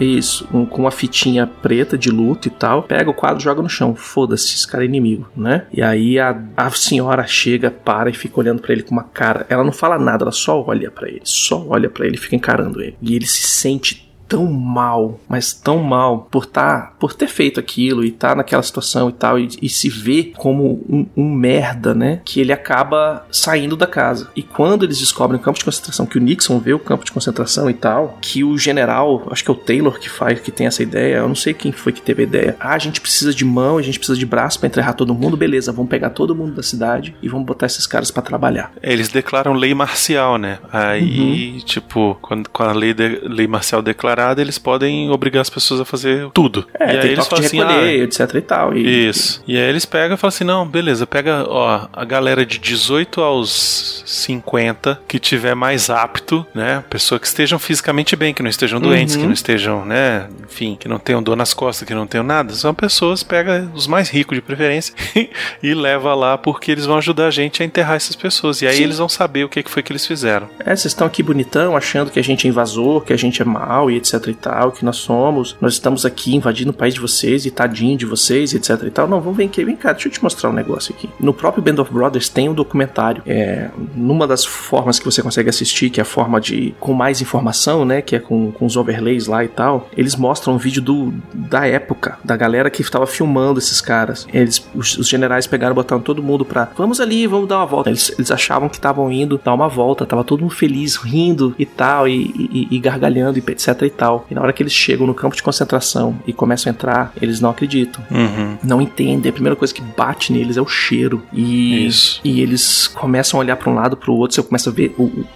Isso, 0.00 0.46
um- 0.52 0.64
com 0.66 0.82
uma 0.82 0.90
fitinha 0.90 1.46
preta 1.46 1.96
de 1.98 2.10
luto 2.10 2.48
e 2.48 2.50
tal. 2.50 2.82
Pega 2.82 3.10
o 3.10 3.14
quadro, 3.14 3.42
joga 3.42 3.62
no 3.62 3.68
chão. 3.68 3.94
Foda-se, 3.94 4.54
esse 4.54 4.66
cara 4.66 4.84
é 4.84 4.86
inimigo, 4.86 5.28
né? 5.36 5.66
E 5.72 5.82
aí 5.82 6.18
a, 6.18 6.40
a 6.56 6.70
senhora 6.70 7.26
chega, 7.26 7.70
para 7.70 8.10
e 8.10 8.14
fica 8.14 8.38
olhando 8.40 8.60
pra 8.62 8.72
ele 8.72 8.82
com 8.82 8.92
uma 8.92 9.04
cara. 9.04 9.46
Ela 9.48 9.64
não 9.64 9.72
fala 9.72 9.98
nada, 9.98 10.24
ela 10.24 10.32
só 10.32 10.62
olha 10.66 10.90
pra 10.90 11.08
ele. 11.08 11.20
Só 11.24 11.64
olha 11.68 11.88
pra 11.90 12.06
ele 12.06 12.16
e 12.16 12.18
fica 12.20 12.36
encarando 12.36 12.80
ele. 12.80 12.96
E 13.00 13.14
ele 13.14 13.26
se 13.26 13.42
sente 13.46 14.11
tão 14.32 14.50
mal, 14.50 15.20
mas 15.28 15.52
tão 15.52 15.78
mal 15.82 16.26
por 16.30 16.46
tá, 16.46 16.94
por 16.98 17.12
ter 17.12 17.26
feito 17.28 17.60
aquilo 17.60 18.02
e 18.02 18.10
tá 18.10 18.34
naquela 18.34 18.62
situação 18.62 19.10
e 19.10 19.12
tal 19.12 19.38
e, 19.38 19.46
e 19.60 19.68
se 19.68 19.90
vê 19.90 20.32
como 20.36 20.82
um, 20.88 21.06
um 21.14 21.30
merda, 21.34 21.94
né? 21.94 22.20
Que 22.24 22.40
ele 22.40 22.50
acaba 22.52 23.26
saindo 23.30 23.76
da 23.76 23.86
casa. 23.86 24.28
E 24.34 24.42
quando 24.42 24.84
eles 24.84 24.98
descobrem 24.98 25.38
o 25.38 25.42
campo 25.44 25.58
de 25.58 25.64
concentração, 25.66 26.06
que 26.06 26.16
o 26.16 26.20
Nixon 26.20 26.58
vê 26.58 26.72
o 26.72 26.78
campo 26.78 27.04
de 27.04 27.12
concentração 27.12 27.68
e 27.68 27.74
tal, 27.74 28.16
que 28.22 28.42
o 28.42 28.56
general, 28.56 29.26
acho 29.30 29.44
que 29.44 29.50
é 29.50 29.54
o 29.54 29.56
Taylor 29.56 29.98
que 29.98 30.08
faz, 30.08 30.40
que 30.40 30.50
tem 30.50 30.66
essa 30.66 30.82
ideia, 30.82 31.16
eu 31.16 31.28
não 31.28 31.34
sei 31.34 31.52
quem 31.52 31.70
foi 31.70 31.92
que 31.92 32.00
teve 32.00 32.22
a 32.22 32.26
ideia. 32.26 32.56
Ah, 32.58 32.72
a 32.72 32.78
gente 32.78 33.02
precisa 33.02 33.34
de 33.34 33.44
mão, 33.44 33.76
a 33.76 33.82
gente 33.82 33.98
precisa 33.98 34.18
de 34.18 34.24
braço 34.24 34.58
pra 34.58 34.66
enterrar 34.68 34.94
todo 34.94 35.14
mundo, 35.14 35.36
beleza? 35.36 35.72
Vamos 35.72 35.90
pegar 35.90 36.08
todo 36.10 36.34
mundo 36.34 36.54
da 36.54 36.62
cidade 36.62 37.14
e 37.22 37.28
vamos 37.28 37.44
botar 37.44 37.66
esses 37.66 37.86
caras 37.86 38.10
pra 38.10 38.22
trabalhar. 38.22 38.72
Eles 38.82 39.08
declaram 39.10 39.52
lei 39.52 39.74
marcial, 39.74 40.38
né? 40.38 40.58
Aí, 40.72 41.52
Uhum. 41.52 41.58
tipo, 41.66 42.16
quando, 42.22 42.48
com 42.48 42.62
a 42.62 42.72
lei, 42.72 42.94
de- 42.94 43.20
lei 43.24 43.46
marcial 43.46 43.82
declarada, 44.22 44.40
eles 44.40 44.58
podem 44.58 45.10
obrigar 45.10 45.40
as 45.42 45.50
pessoas 45.50 45.80
a 45.80 45.84
fazer 45.84 46.30
tudo. 46.32 46.66
É, 46.78 46.94
e 46.94 46.98
aí 46.98 47.08
eles 47.10 47.26
falam 47.26 47.44
assim, 47.44 47.58
recolher, 47.58 48.02
etc 48.04 48.34
e 48.34 48.40
tal. 48.40 48.70
ah, 48.70 48.78
E, 48.78 49.08
isso. 49.08 49.42
E 49.46 49.56
aí 49.56 49.68
eles 49.68 49.84
pegam 49.84 50.14
e 50.14 50.18
falam 50.18 50.28
assim, 50.28 50.44
não, 50.44 50.66
beleza, 50.66 51.06
pega, 51.06 51.44
ó, 51.48 51.86
a 51.92 52.04
galera 52.04 52.46
de 52.46 52.58
18 52.58 53.20
aos 53.20 54.02
50 54.06 55.00
que 55.08 55.18
tiver 55.18 55.54
mais 55.54 55.90
apto, 55.90 56.46
né? 56.54 56.84
Pessoa 56.88 57.18
que 57.18 57.26
estejam 57.26 57.58
fisicamente 57.58 58.14
bem, 58.16 58.32
que 58.32 58.42
não 58.42 58.50
estejam 58.50 58.80
doentes, 58.80 59.14
Uhum. 59.14 59.20
que 59.22 59.26
não 59.26 59.32
estejam, 59.34 59.84
né? 59.84 60.28
Enfim, 60.48 60.76
que 60.78 60.88
não 60.88 60.98
tenham 60.98 61.22
dor 61.22 61.36
nas 61.36 61.52
costas, 61.54 61.86
que 61.86 61.94
não 61.94 62.06
tenham 62.06 62.24
nada. 62.24 62.52
São 62.54 62.72
pessoas, 62.74 63.22
pega 63.22 63.68
os 63.74 63.86
mais 63.86 64.08
ricos 64.08 64.36
de 64.36 64.42
preferência 64.42 64.94
e 65.62 65.74
leva 65.74 66.14
lá 66.14 66.38
porque 66.38 66.70
eles 66.70 66.86
vão 66.86 66.98
ajudar 66.98 67.26
a 67.26 67.30
gente 67.30 67.62
a 67.62 67.66
enterrar 67.66 67.96
essas 67.96 68.14
pessoas. 68.16 68.62
E 68.62 68.66
aí 68.66 68.76
Sim. 68.76 68.82
eles 68.84 68.98
vão 68.98 69.08
saber 69.08 69.44
o 69.44 69.48
que 69.48 69.62
que 69.62 69.70
foi 69.70 69.82
que 69.82 69.92
eles 69.92 70.06
fizeram. 70.06 70.48
É, 70.60 70.64
vocês 70.76 70.86
estão 70.86 71.06
aqui 71.06 71.22
bonitão, 71.22 71.76
achando 71.76 72.10
que 72.10 72.18
a 72.18 72.24
gente 72.24 72.46
é 72.46 72.50
invasor, 72.50 73.02
que 73.02 73.12
a 73.12 73.16
gente 73.16 73.40
é 73.40 73.44
mal 73.44 73.90
e 73.90 73.96
etc 74.02 74.26
e 74.28 74.34
tal, 74.34 74.72
que 74.72 74.84
nós 74.84 74.96
somos, 74.96 75.56
nós 75.60 75.74
estamos 75.74 76.04
aqui 76.04 76.34
invadindo 76.34 76.70
o 76.70 76.74
país 76.74 76.94
de 76.94 77.00
vocês 77.00 77.46
e 77.46 77.50
tadinho 77.50 77.96
de 77.96 78.06
vocês 78.06 78.52
etc 78.54 78.82
e 78.84 78.90
tal. 78.90 79.08
Não, 79.08 79.20
vamos 79.20 79.36
ver 79.36 79.44
aqui, 79.44 79.64
vem 79.64 79.76
cá, 79.76 79.92
deixa 79.92 80.08
eu 80.08 80.12
te 80.12 80.22
mostrar 80.22 80.50
um 80.50 80.52
negócio 80.52 80.94
aqui. 80.96 81.08
No 81.20 81.32
próprio 81.32 81.62
Band 81.62 81.80
of 81.80 81.92
Brothers 81.92 82.28
tem 82.28 82.48
um 82.48 82.54
documentário, 82.54 83.22
é, 83.26 83.70
numa 83.94 84.26
das 84.26 84.44
formas 84.44 84.98
que 84.98 85.04
você 85.04 85.22
consegue 85.22 85.48
assistir, 85.48 85.90
que 85.90 86.00
é 86.00 86.02
a 86.02 86.04
forma 86.04 86.40
de, 86.40 86.74
com 86.80 86.92
mais 86.92 87.20
informação, 87.20 87.84
né, 87.84 88.02
que 88.02 88.16
é 88.16 88.18
com, 88.18 88.50
com 88.52 88.66
os 88.66 88.76
overlays 88.76 89.26
lá 89.26 89.44
e 89.44 89.48
tal, 89.48 89.88
eles 89.96 90.16
mostram 90.16 90.54
um 90.54 90.58
vídeo 90.58 90.82
do, 90.82 91.12
da 91.32 91.66
época, 91.66 92.18
da 92.24 92.36
galera 92.36 92.70
que 92.70 92.82
estava 92.82 93.06
filmando 93.06 93.58
esses 93.58 93.80
caras. 93.80 94.26
Eles, 94.32 94.64
os, 94.74 94.98
os 94.98 95.08
generais 95.08 95.46
pegaram, 95.46 95.74
botaram 95.74 96.02
todo 96.02 96.22
mundo 96.22 96.44
pra, 96.44 96.68
vamos 96.76 97.00
ali, 97.00 97.26
vamos 97.26 97.48
dar 97.48 97.58
uma 97.58 97.66
volta. 97.66 97.90
Eles, 97.90 98.12
eles 98.18 98.30
achavam 98.30 98.68
que 98.68 98.76
estavam 98.76 99.10
indo 99.12 99.40
dar 99.44 99.54
uma 99.54 99.68
volta, 99.68 100.04
tava 100.06 100.24
todo 100.24 100.40
mundo 100.40 100.54
feliz, 100.54 100.96
rindo 100.96 101.54
e 101.58 101.64
tal, 101.66 102.08
e, 102.08 102.22
e- 102.36 102.68
e 102.70 102.78
gargalhando 102.78 103.38
e 103.38 103.42
etc 103.52 103.82
e 103.82 103.90
tal. 103.92 104.26
E 104.30 104.34
na 104.34 104.40
hora 104.42 104.52
que 104.52 104.62
eles 104.62 104.72
chegam 104.72 105.06
no 105.06 105.14
campo 105.14 105.36
de 105.36 105.42
concentração 105.42 106.16
e 106.26 106.32
começam 106.32 106.70
a 106.70 106.74
entrar, 106.74 107.12
eles 107.20 107.40
não 107.40 107.50
acreditam. 107.50 108.04
Uhum. 108.10 108.58
Não 108.62 108.80
entendem. 108.80 109.30
A 109.30 109.32
primeira 109.32 109.56
coisa 109.56 109.72
que 109.72 109.80
bate 109.82 110.32
neles 110.32 110.56
é 110.56 110.60
o 110.62 110.66
cheiro. 110.66 111.22
E, 111.32 111.86
Isso. 111.86 112.20
e 112.24 112.40
eles 112.40 112.86
começam 112.88 113.38
a 113.38 113.42
olhar 113.42 113.56
pra 113.56 113.70
um 113.70 113.74
lado 113.74 113.96
pro 113.96 114.12
outro. 114.14 114.34
Você 114.34 114.42
começa 114.42 114.70
a 114.70 114.72
ver 114.72 114.94
o- 114.98 115.04
o- 115.04 115.26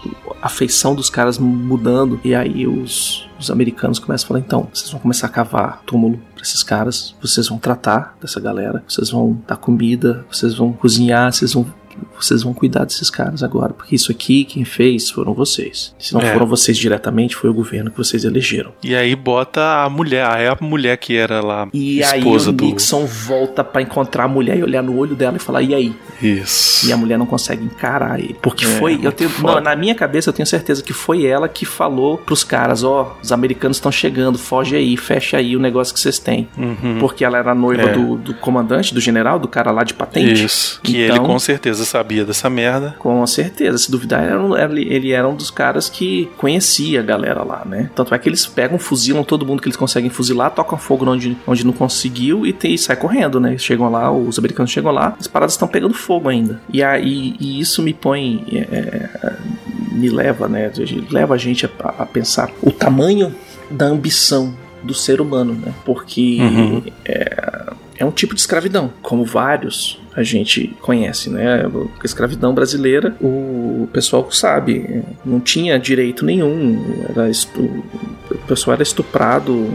a 0.42 0.48
feição 0.48 0.94
dos 0.94 1.08
caras 1.10 1.38
mudando. 1.38 2.20
E 2.24 2.34
aí 2.34 2.66
os, 2.66 3.28
os 3.38 3.50
americanos 3.50 3.98
começam 3.98 4.26
a 4.26 4.28
falar: 4.28 4.40
então, 4.40 4.68
vocês 4.72 4.90
vão 4.90 5.00
começar 5.00 5.26
a 5.26 5.30
cavar 5.30 5.82
túmulo 5.86 6.18
pra 6.34 6.42
esses 6.42 6.62
caras. 6.62 7.14
Vocês 7.20 7.48
vão 7.48 7.58
tratar 7.58 8.16
dessa 8.20 8.40
galera. 8.40 8.82
Vocês 8.86 9.10
vão 9.10 9.38
dar 9.46 9.56
comida. 9.56 10.24
Vocês 10.30 10.54
vão 10.54 10.72
cozinhar. 10.72 11.32
Vocês 11.32 11.52
vão 11.54 11.66
vocês 12.18 12.42
vão 12.42 12.52
cuidar 12.54 12.84
desses 12.84 13.10
caras 13.10 13.42
agora, 13.42 13.72
porque 13.72 13.94
isso 13.94 14.10
aqui 14.10 14.44
quem 14.44 14.64
fez 14.64 15.10
foram 15.10 15.34
vocês. 15.34 15.94
Se 15.98 16.12
não 16.14 16.20
É. 16.20 16.32
foram 16.32 16.46
vocês 16.46 16.76
diretamente, 16.76 17.36
foi 17.36 17.50
o 17.50 17.54
governo 17.54 17.90
que 17.90 17.96
vocês 17.98 18.24
elegeram. 18.24 18.72
E 18.82 18.94
aí 18.94 19.14
bota 19.14 19.84
a 19.84 19.90
mulher, 19.90 20.24
aí 20.26 20.46
a 20.46 20.56
mulher 20.60 20.96
que 20.96 21.16
era 21.16 21.40
lá 21.40 21.68
E 21.72 22.02
aí 22.02 22.18
esposa 22.20 22.50
o 22.50 22.52
do. 22.52 22.64
Nixon 22.64 23.04
volta 23.06 23.62
pra 23.64 23.82
encontrar 23.82 24.24
a 24.24 24.28
mulher 24.28 24.56
e 24.58 24.62
olhar 24.62 24.82
no 24.82 24.96
olho 24.96 25.14
dela 25.14 25.36
e 25.36 25.40
falar: 25.40 25.62
"E 25.62 25.74
aí?" 25.74 25.94
Isso. 26.22 26.88
E 26.88 26.92
a 26.92 26.96
mulher 26.96 27.18
não 27.18 27.26
consegue 27.26 27.64
encarar 27.64 28.18
ele. 28.18 28.36
Porque 28.40 28.64
É, 28.64 28.68
foi. 28.68 28.98
Eu 29.02 29.12
tenho, 29.12 29.30
não, 29.42 29.60
na 29.60 29.74
minha 29.76 29.94
cabeça 29.94 30.28
eu 30.30 30.32
tenho 30.32 30.46
certeza 30.46 30.82
que 30.82 30.92
foi 30.92 31.24
ela 31.26 31.48
que 31.48 31.64
falou 31.64 32.18
pros 32.18 32.42
caras: 32.44 32.82
ó, 32.82 33.16
os 33.22 33.32
americanos 33.32 33.76
estão 33.76 33.92
chegando, 33.92 34.38
foge 34.38 34.76
aí, 34.76 34.96
fecha 34.96 35.36
aí 35.36 35.56
o 35.56 35.60
negócio 35.60 35.92
que 35.94 36.00
vocês 36.00 36.18
têm. 36.18 36.48
Uhum. 36.56 36.98
Porque 36.98 37.24
ela 37.24 37.38
era 37.38 37.54
noiva 37.54 37.82
É. 37.90 37.92
do, 37.92 38.16
do 38.16 38.34
comandante, 38.34 38.92
do 38.94 39.00
general, 39.00 39.38
do 39.38 39.48
cara 39.48 39.70
lá 39.70 39.84
de 39.84 39.94
patente. 39.94 40.44
Isso. 40.44 40.80
Que 40.82 41.02
Então- 41.04 41.16
ele 41.16 41.24
com 41.26 41.38
certeza 41.38 41.84
sabia 41.86 42.24
dessa 42.24 42.50
merda. 42.50 42.94
Com 42.98 43.26
certeza, 43.26 43.78
se 43.78 43.90
duvidar, 43.90 44.22
era 44.22 44.40
um- 44.42 44.56
ele 44.56 45.12
era 45.12 45.26
um 45.28 45.34
dos 45.34 45.50
caras 45.50 45.88
que 45.88 46.28
conhecia 46.36 47.00
a 47.00 47.02
galera 47.02 47.42
lá, 47.42 47.62
né? 47.64 47.90
Tanto 47.94 48.14
é 48.14 48.18
que 48.18 48.28
eles 48.28 48.44
pegam, 48.46 48.78
fuzilam 48.78 49.24
todo 49.24 49.46
mundo 49.46 49.62
que 49.62 49.68
eles 49.68 49.76
conseguem 49.76 50.10
fuzilar, 50.10 50.50
tocam 50.50 50.76
fogo 50.78 51.08
onde, 51.10 51.36
onde 51.46 51.64
não 51.64 51.72
conseguiu 51.72 52.44
e, 52.46 52.52
tem, 52.52 52.74
e 52.74 52.78
sai 52.78 52.96
correndo, 52.96 53.38
né? 53.40 53.56
Chegam 53.58 53.90
lá, 53.90 54.10
os 54.12 54.38
americanos 54.38 54.70
chegam 54.70 54.90
lá, 54.92 55.16
as 55.18 55.26
paradas 55.26 55.54
estão 55.54 55.68
pegando 55.68 55.94
fogo 55.94 56.28
ainda. 56.28 56.60
E 56.72 56.82
aí 56.82 57.34
e 57.40 57.60
isso 57.60 57.82
me 57.82 57.94
põe. 57.94 58.44
é, 58.52 58.58
é, 59.22 59.36
me 59.92 60.10
leva, 60.10 60.46
né? 60.46 60.70
Leva 61.10 61.34
a 61.34 61.38
gente 61.38 61.64
a, 61.64 61.70
a 62.00 62.04
pensar 62.06 62.50
o 62.60 62.70
tamanho 62.70 63.34
da 63.70 63.86
ambição 63.86 64.54
do 64.82 64.92
ser 64.92 65.20
humano, 65.22 65.54
né? 65.54 65.72
Porque 65.86 66.38
Uhum. 66.40 66.82
é 67.98 68.04
um 68.04 68.10
tipo 68.10 68.34
de 68.34 68.40
escravidão, 68.40 68.92
como 69.00 69.24
vários 69.24 69.98
a 70.16 70.22
gente 70.22 70.74
conhece, 70.80 71.28
né? 71.30 71.66
A 71.66 72.04
escravidão 72.04 72.54
brasileira, 72.54 73.14
o 73.20 73.88
pessoal 73.92 74.26
sabe, 74.32 75.02
não 75.24 75.38
tinha 75.38 75.78
direito 75.78 76.24
nenhum, 76.24 77.04
era 77.08 77.28
estu- 77.28 77.84
o 78.30 78.38
pessoal 78.48 78.74
era 78.74 78.82
estuprado 78.82 79.68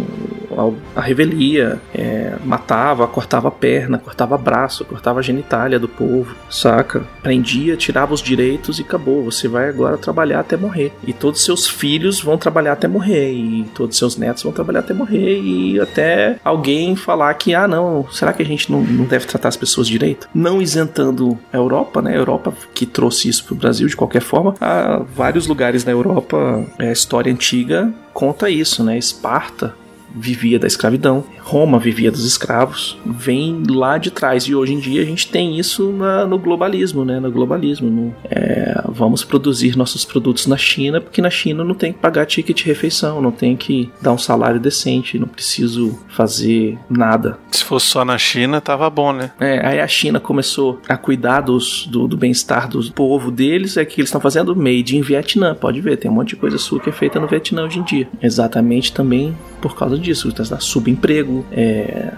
à 0.95 1.01
revelia, 1.01 1.79
é, 1.93 2.33
matava, 2.43 3.07
cortava 3.07 3.47
a 3.47 3.51
perna, 3.51 3.97
cortava 3.97 4.37
braço, 4.37 4.83
cortava 4.83 5.19
a 5.19 5.23
genitália 5.23 5.79
do 5.79 5.87
povo, 5.87 6.35
saca? 6.49 7.01
Prendia, 7.23 7.77
tirava 7.77 8.13
os 8.13 8.21
direitos 8.21 8.79
e 8.79 8.81
acabou. 8.81 9.23
Você 9.23 9.47
vai 9.47 9.69
agora 9.69 9.97
trabalhar 9.97 10.39
até 10.41 10.57
morrer. 10.57 10.91
E 11.05 11.13
todos 11.13 11.43
seus 11.45 11.67
filhos 11.67 12.19
vão 12.21 12.37
trabalhar 12.37 12.73
até 12.73 12.87
morrer, 12.87 13.31
e 13.31 13.65
todos 13.73 13.97
seus 13.97 14.17
netos 14.17 14.43
vão 14.43 14.51
trabalhar 14.51 14.79
até 14.79 14.93
morrer, 14.93 15.39
e 15.41 15.79
até 15.79 16.37
alguém 16.43 16.95
falar 16.95 17.33
que, 17.35 17.53
ah, 17.55 17.67
não, 17.67 18.05
será 18.11 18.33
que 18.33 18.41
a 18.41 18.45
gente 18.45 18.71
não, 18.71 18.81
não 18.83 19.05
deve 19.05 19.25
tratar 19.25 19.47
as 19.49 19.57
pessoas 19.57 19.87
direito? 19.87 20.27
Não 20.33 20.61
isentando 20.61 21.37
a 21.51 21.57
Europa, 21.57 22.01
né? 22.01 22.11
A 22.11 22.17
Europa 22.17 22.53
que 22.73 22.85
trouxe 22.85 23.27
isso 23.29 23.45
pro 23.45 23.55
Brasil 23.55 23.87
de 23.87 23.95
qualquer 23.95 24.21
forma. 24.21 24.55
Há 24.61 25.03
vários 25.13 25.47
lugares 25.47 25.83
na 25.83 25.91
Europa, 25.91 26.65
é, 26.79 26.89
a 26.89 26.93
história 26.93 27.31
antiga 27.31 27.93
conta 28.13 28.49
isso, 28.49 28.83
né? 28.83 28.97
Esparta 28.97 29.75
vivia 30.15 30.59
da 30.59 30.67
escravidão, 30.67 31.23
Roma 31.39 31.79
vivia 31.79 32.11
dos 32.11 32.25
escravos, 32.25 32.97
vem 33.05 33.63
lá 33.69 33.97
de 33.97 34.11
trás 34.11 34.43
e 34.43 34.55
hoje 34.55 34.73
em 34.73 34.79
dia 34.79 35.01
a 35.01 35.05
gente 35.05 35.27
tem 35.27 35.57
isso 35.59 35.91
na- 35.91 36.25
no 36.25 36.37
globalismo, 36.37 37.03
né? 37.05 37.19
No 37.19 37.31
globalismo, 37.31 37.89
no- 37.89 38.15
é, 38.29 38.81
vamos 38.89 39.23
produzir 39.23 39.75
nossos 39.77 40.05
produtos 40.05 40.47
na 40.47 40.57
China 40.57 41.01
porque 41.01 41.21
na 41.21 41.29
China 41.29 41.63
não 41.63 41.73
tem 41.75 41.91
que 41.93 41.99
pagar 41.99 42.25
ticket 42.25 42.57
de 42.57 42.63
refeição, 42.65 43.21
não 43.21 43.31
tem 43.31 43.55
que 43.55 43.89
dar 44.01 44.11
um 44.13 44.17
salário 44.17 44.59
decente, 44.59 45.17
não 45.19 45.27
preciso 45.27 45.97
fazer 46.09 46.77
nada. 46.89 47.37
Se 47.51 47.63
fosse 47.63 47.87
só 47.87 48.05
na 48.05 48.17
China, 48.17 48.61
tava 48.61 48.89
bom, 48.89 49.11
né? 49.13 49.31
É, 49.39 49.65
aí 49.65 49.79
a 49.79 49.87
China 49.87 50.19
começou 50.19 50.79
a 50.87 50.97
cuidar 50.97 51.41
dos- 51.41 51.87
do, 51.87 52.07
do 52.07 52.17
bem-estar 52.17 52.67
do 52.69 52.91
povo 52.91 53.31
deles, 53.31 53.77
é 53.77 53.85
que 53.85 53.99
eles 54.01 54.07
estão 54.09 54.21
fazendo 54.21 54.55
made 54.55 54.95
in 54.95 55.01
Vietnã, 55.01 55.55
pode 55.55 55.81
ver, 55.81 55.97
tem 55.97 56.09
um 56.09 56.13
monte 56.13 56.29
de 56.29 56.35
coisa 56.35 56.57
sua 56.57 56.79
que 56.79 56.89
é 56.89 56.93
feita 56.93 57.19
no 57.19 57.27
Vietnã 57.27 57.63
hoje 57.65 57.79
em 57.79 57.83
dia. 57.83 58.07
Exatamente 58.21 58.91
também 58.93 59.35
por 59.61 59.75
causa 59.75 59.97
disso, 60.01 60.31
dá 60.31 60.59
subemprego. 60.59 61.45
É, 61.51 62.11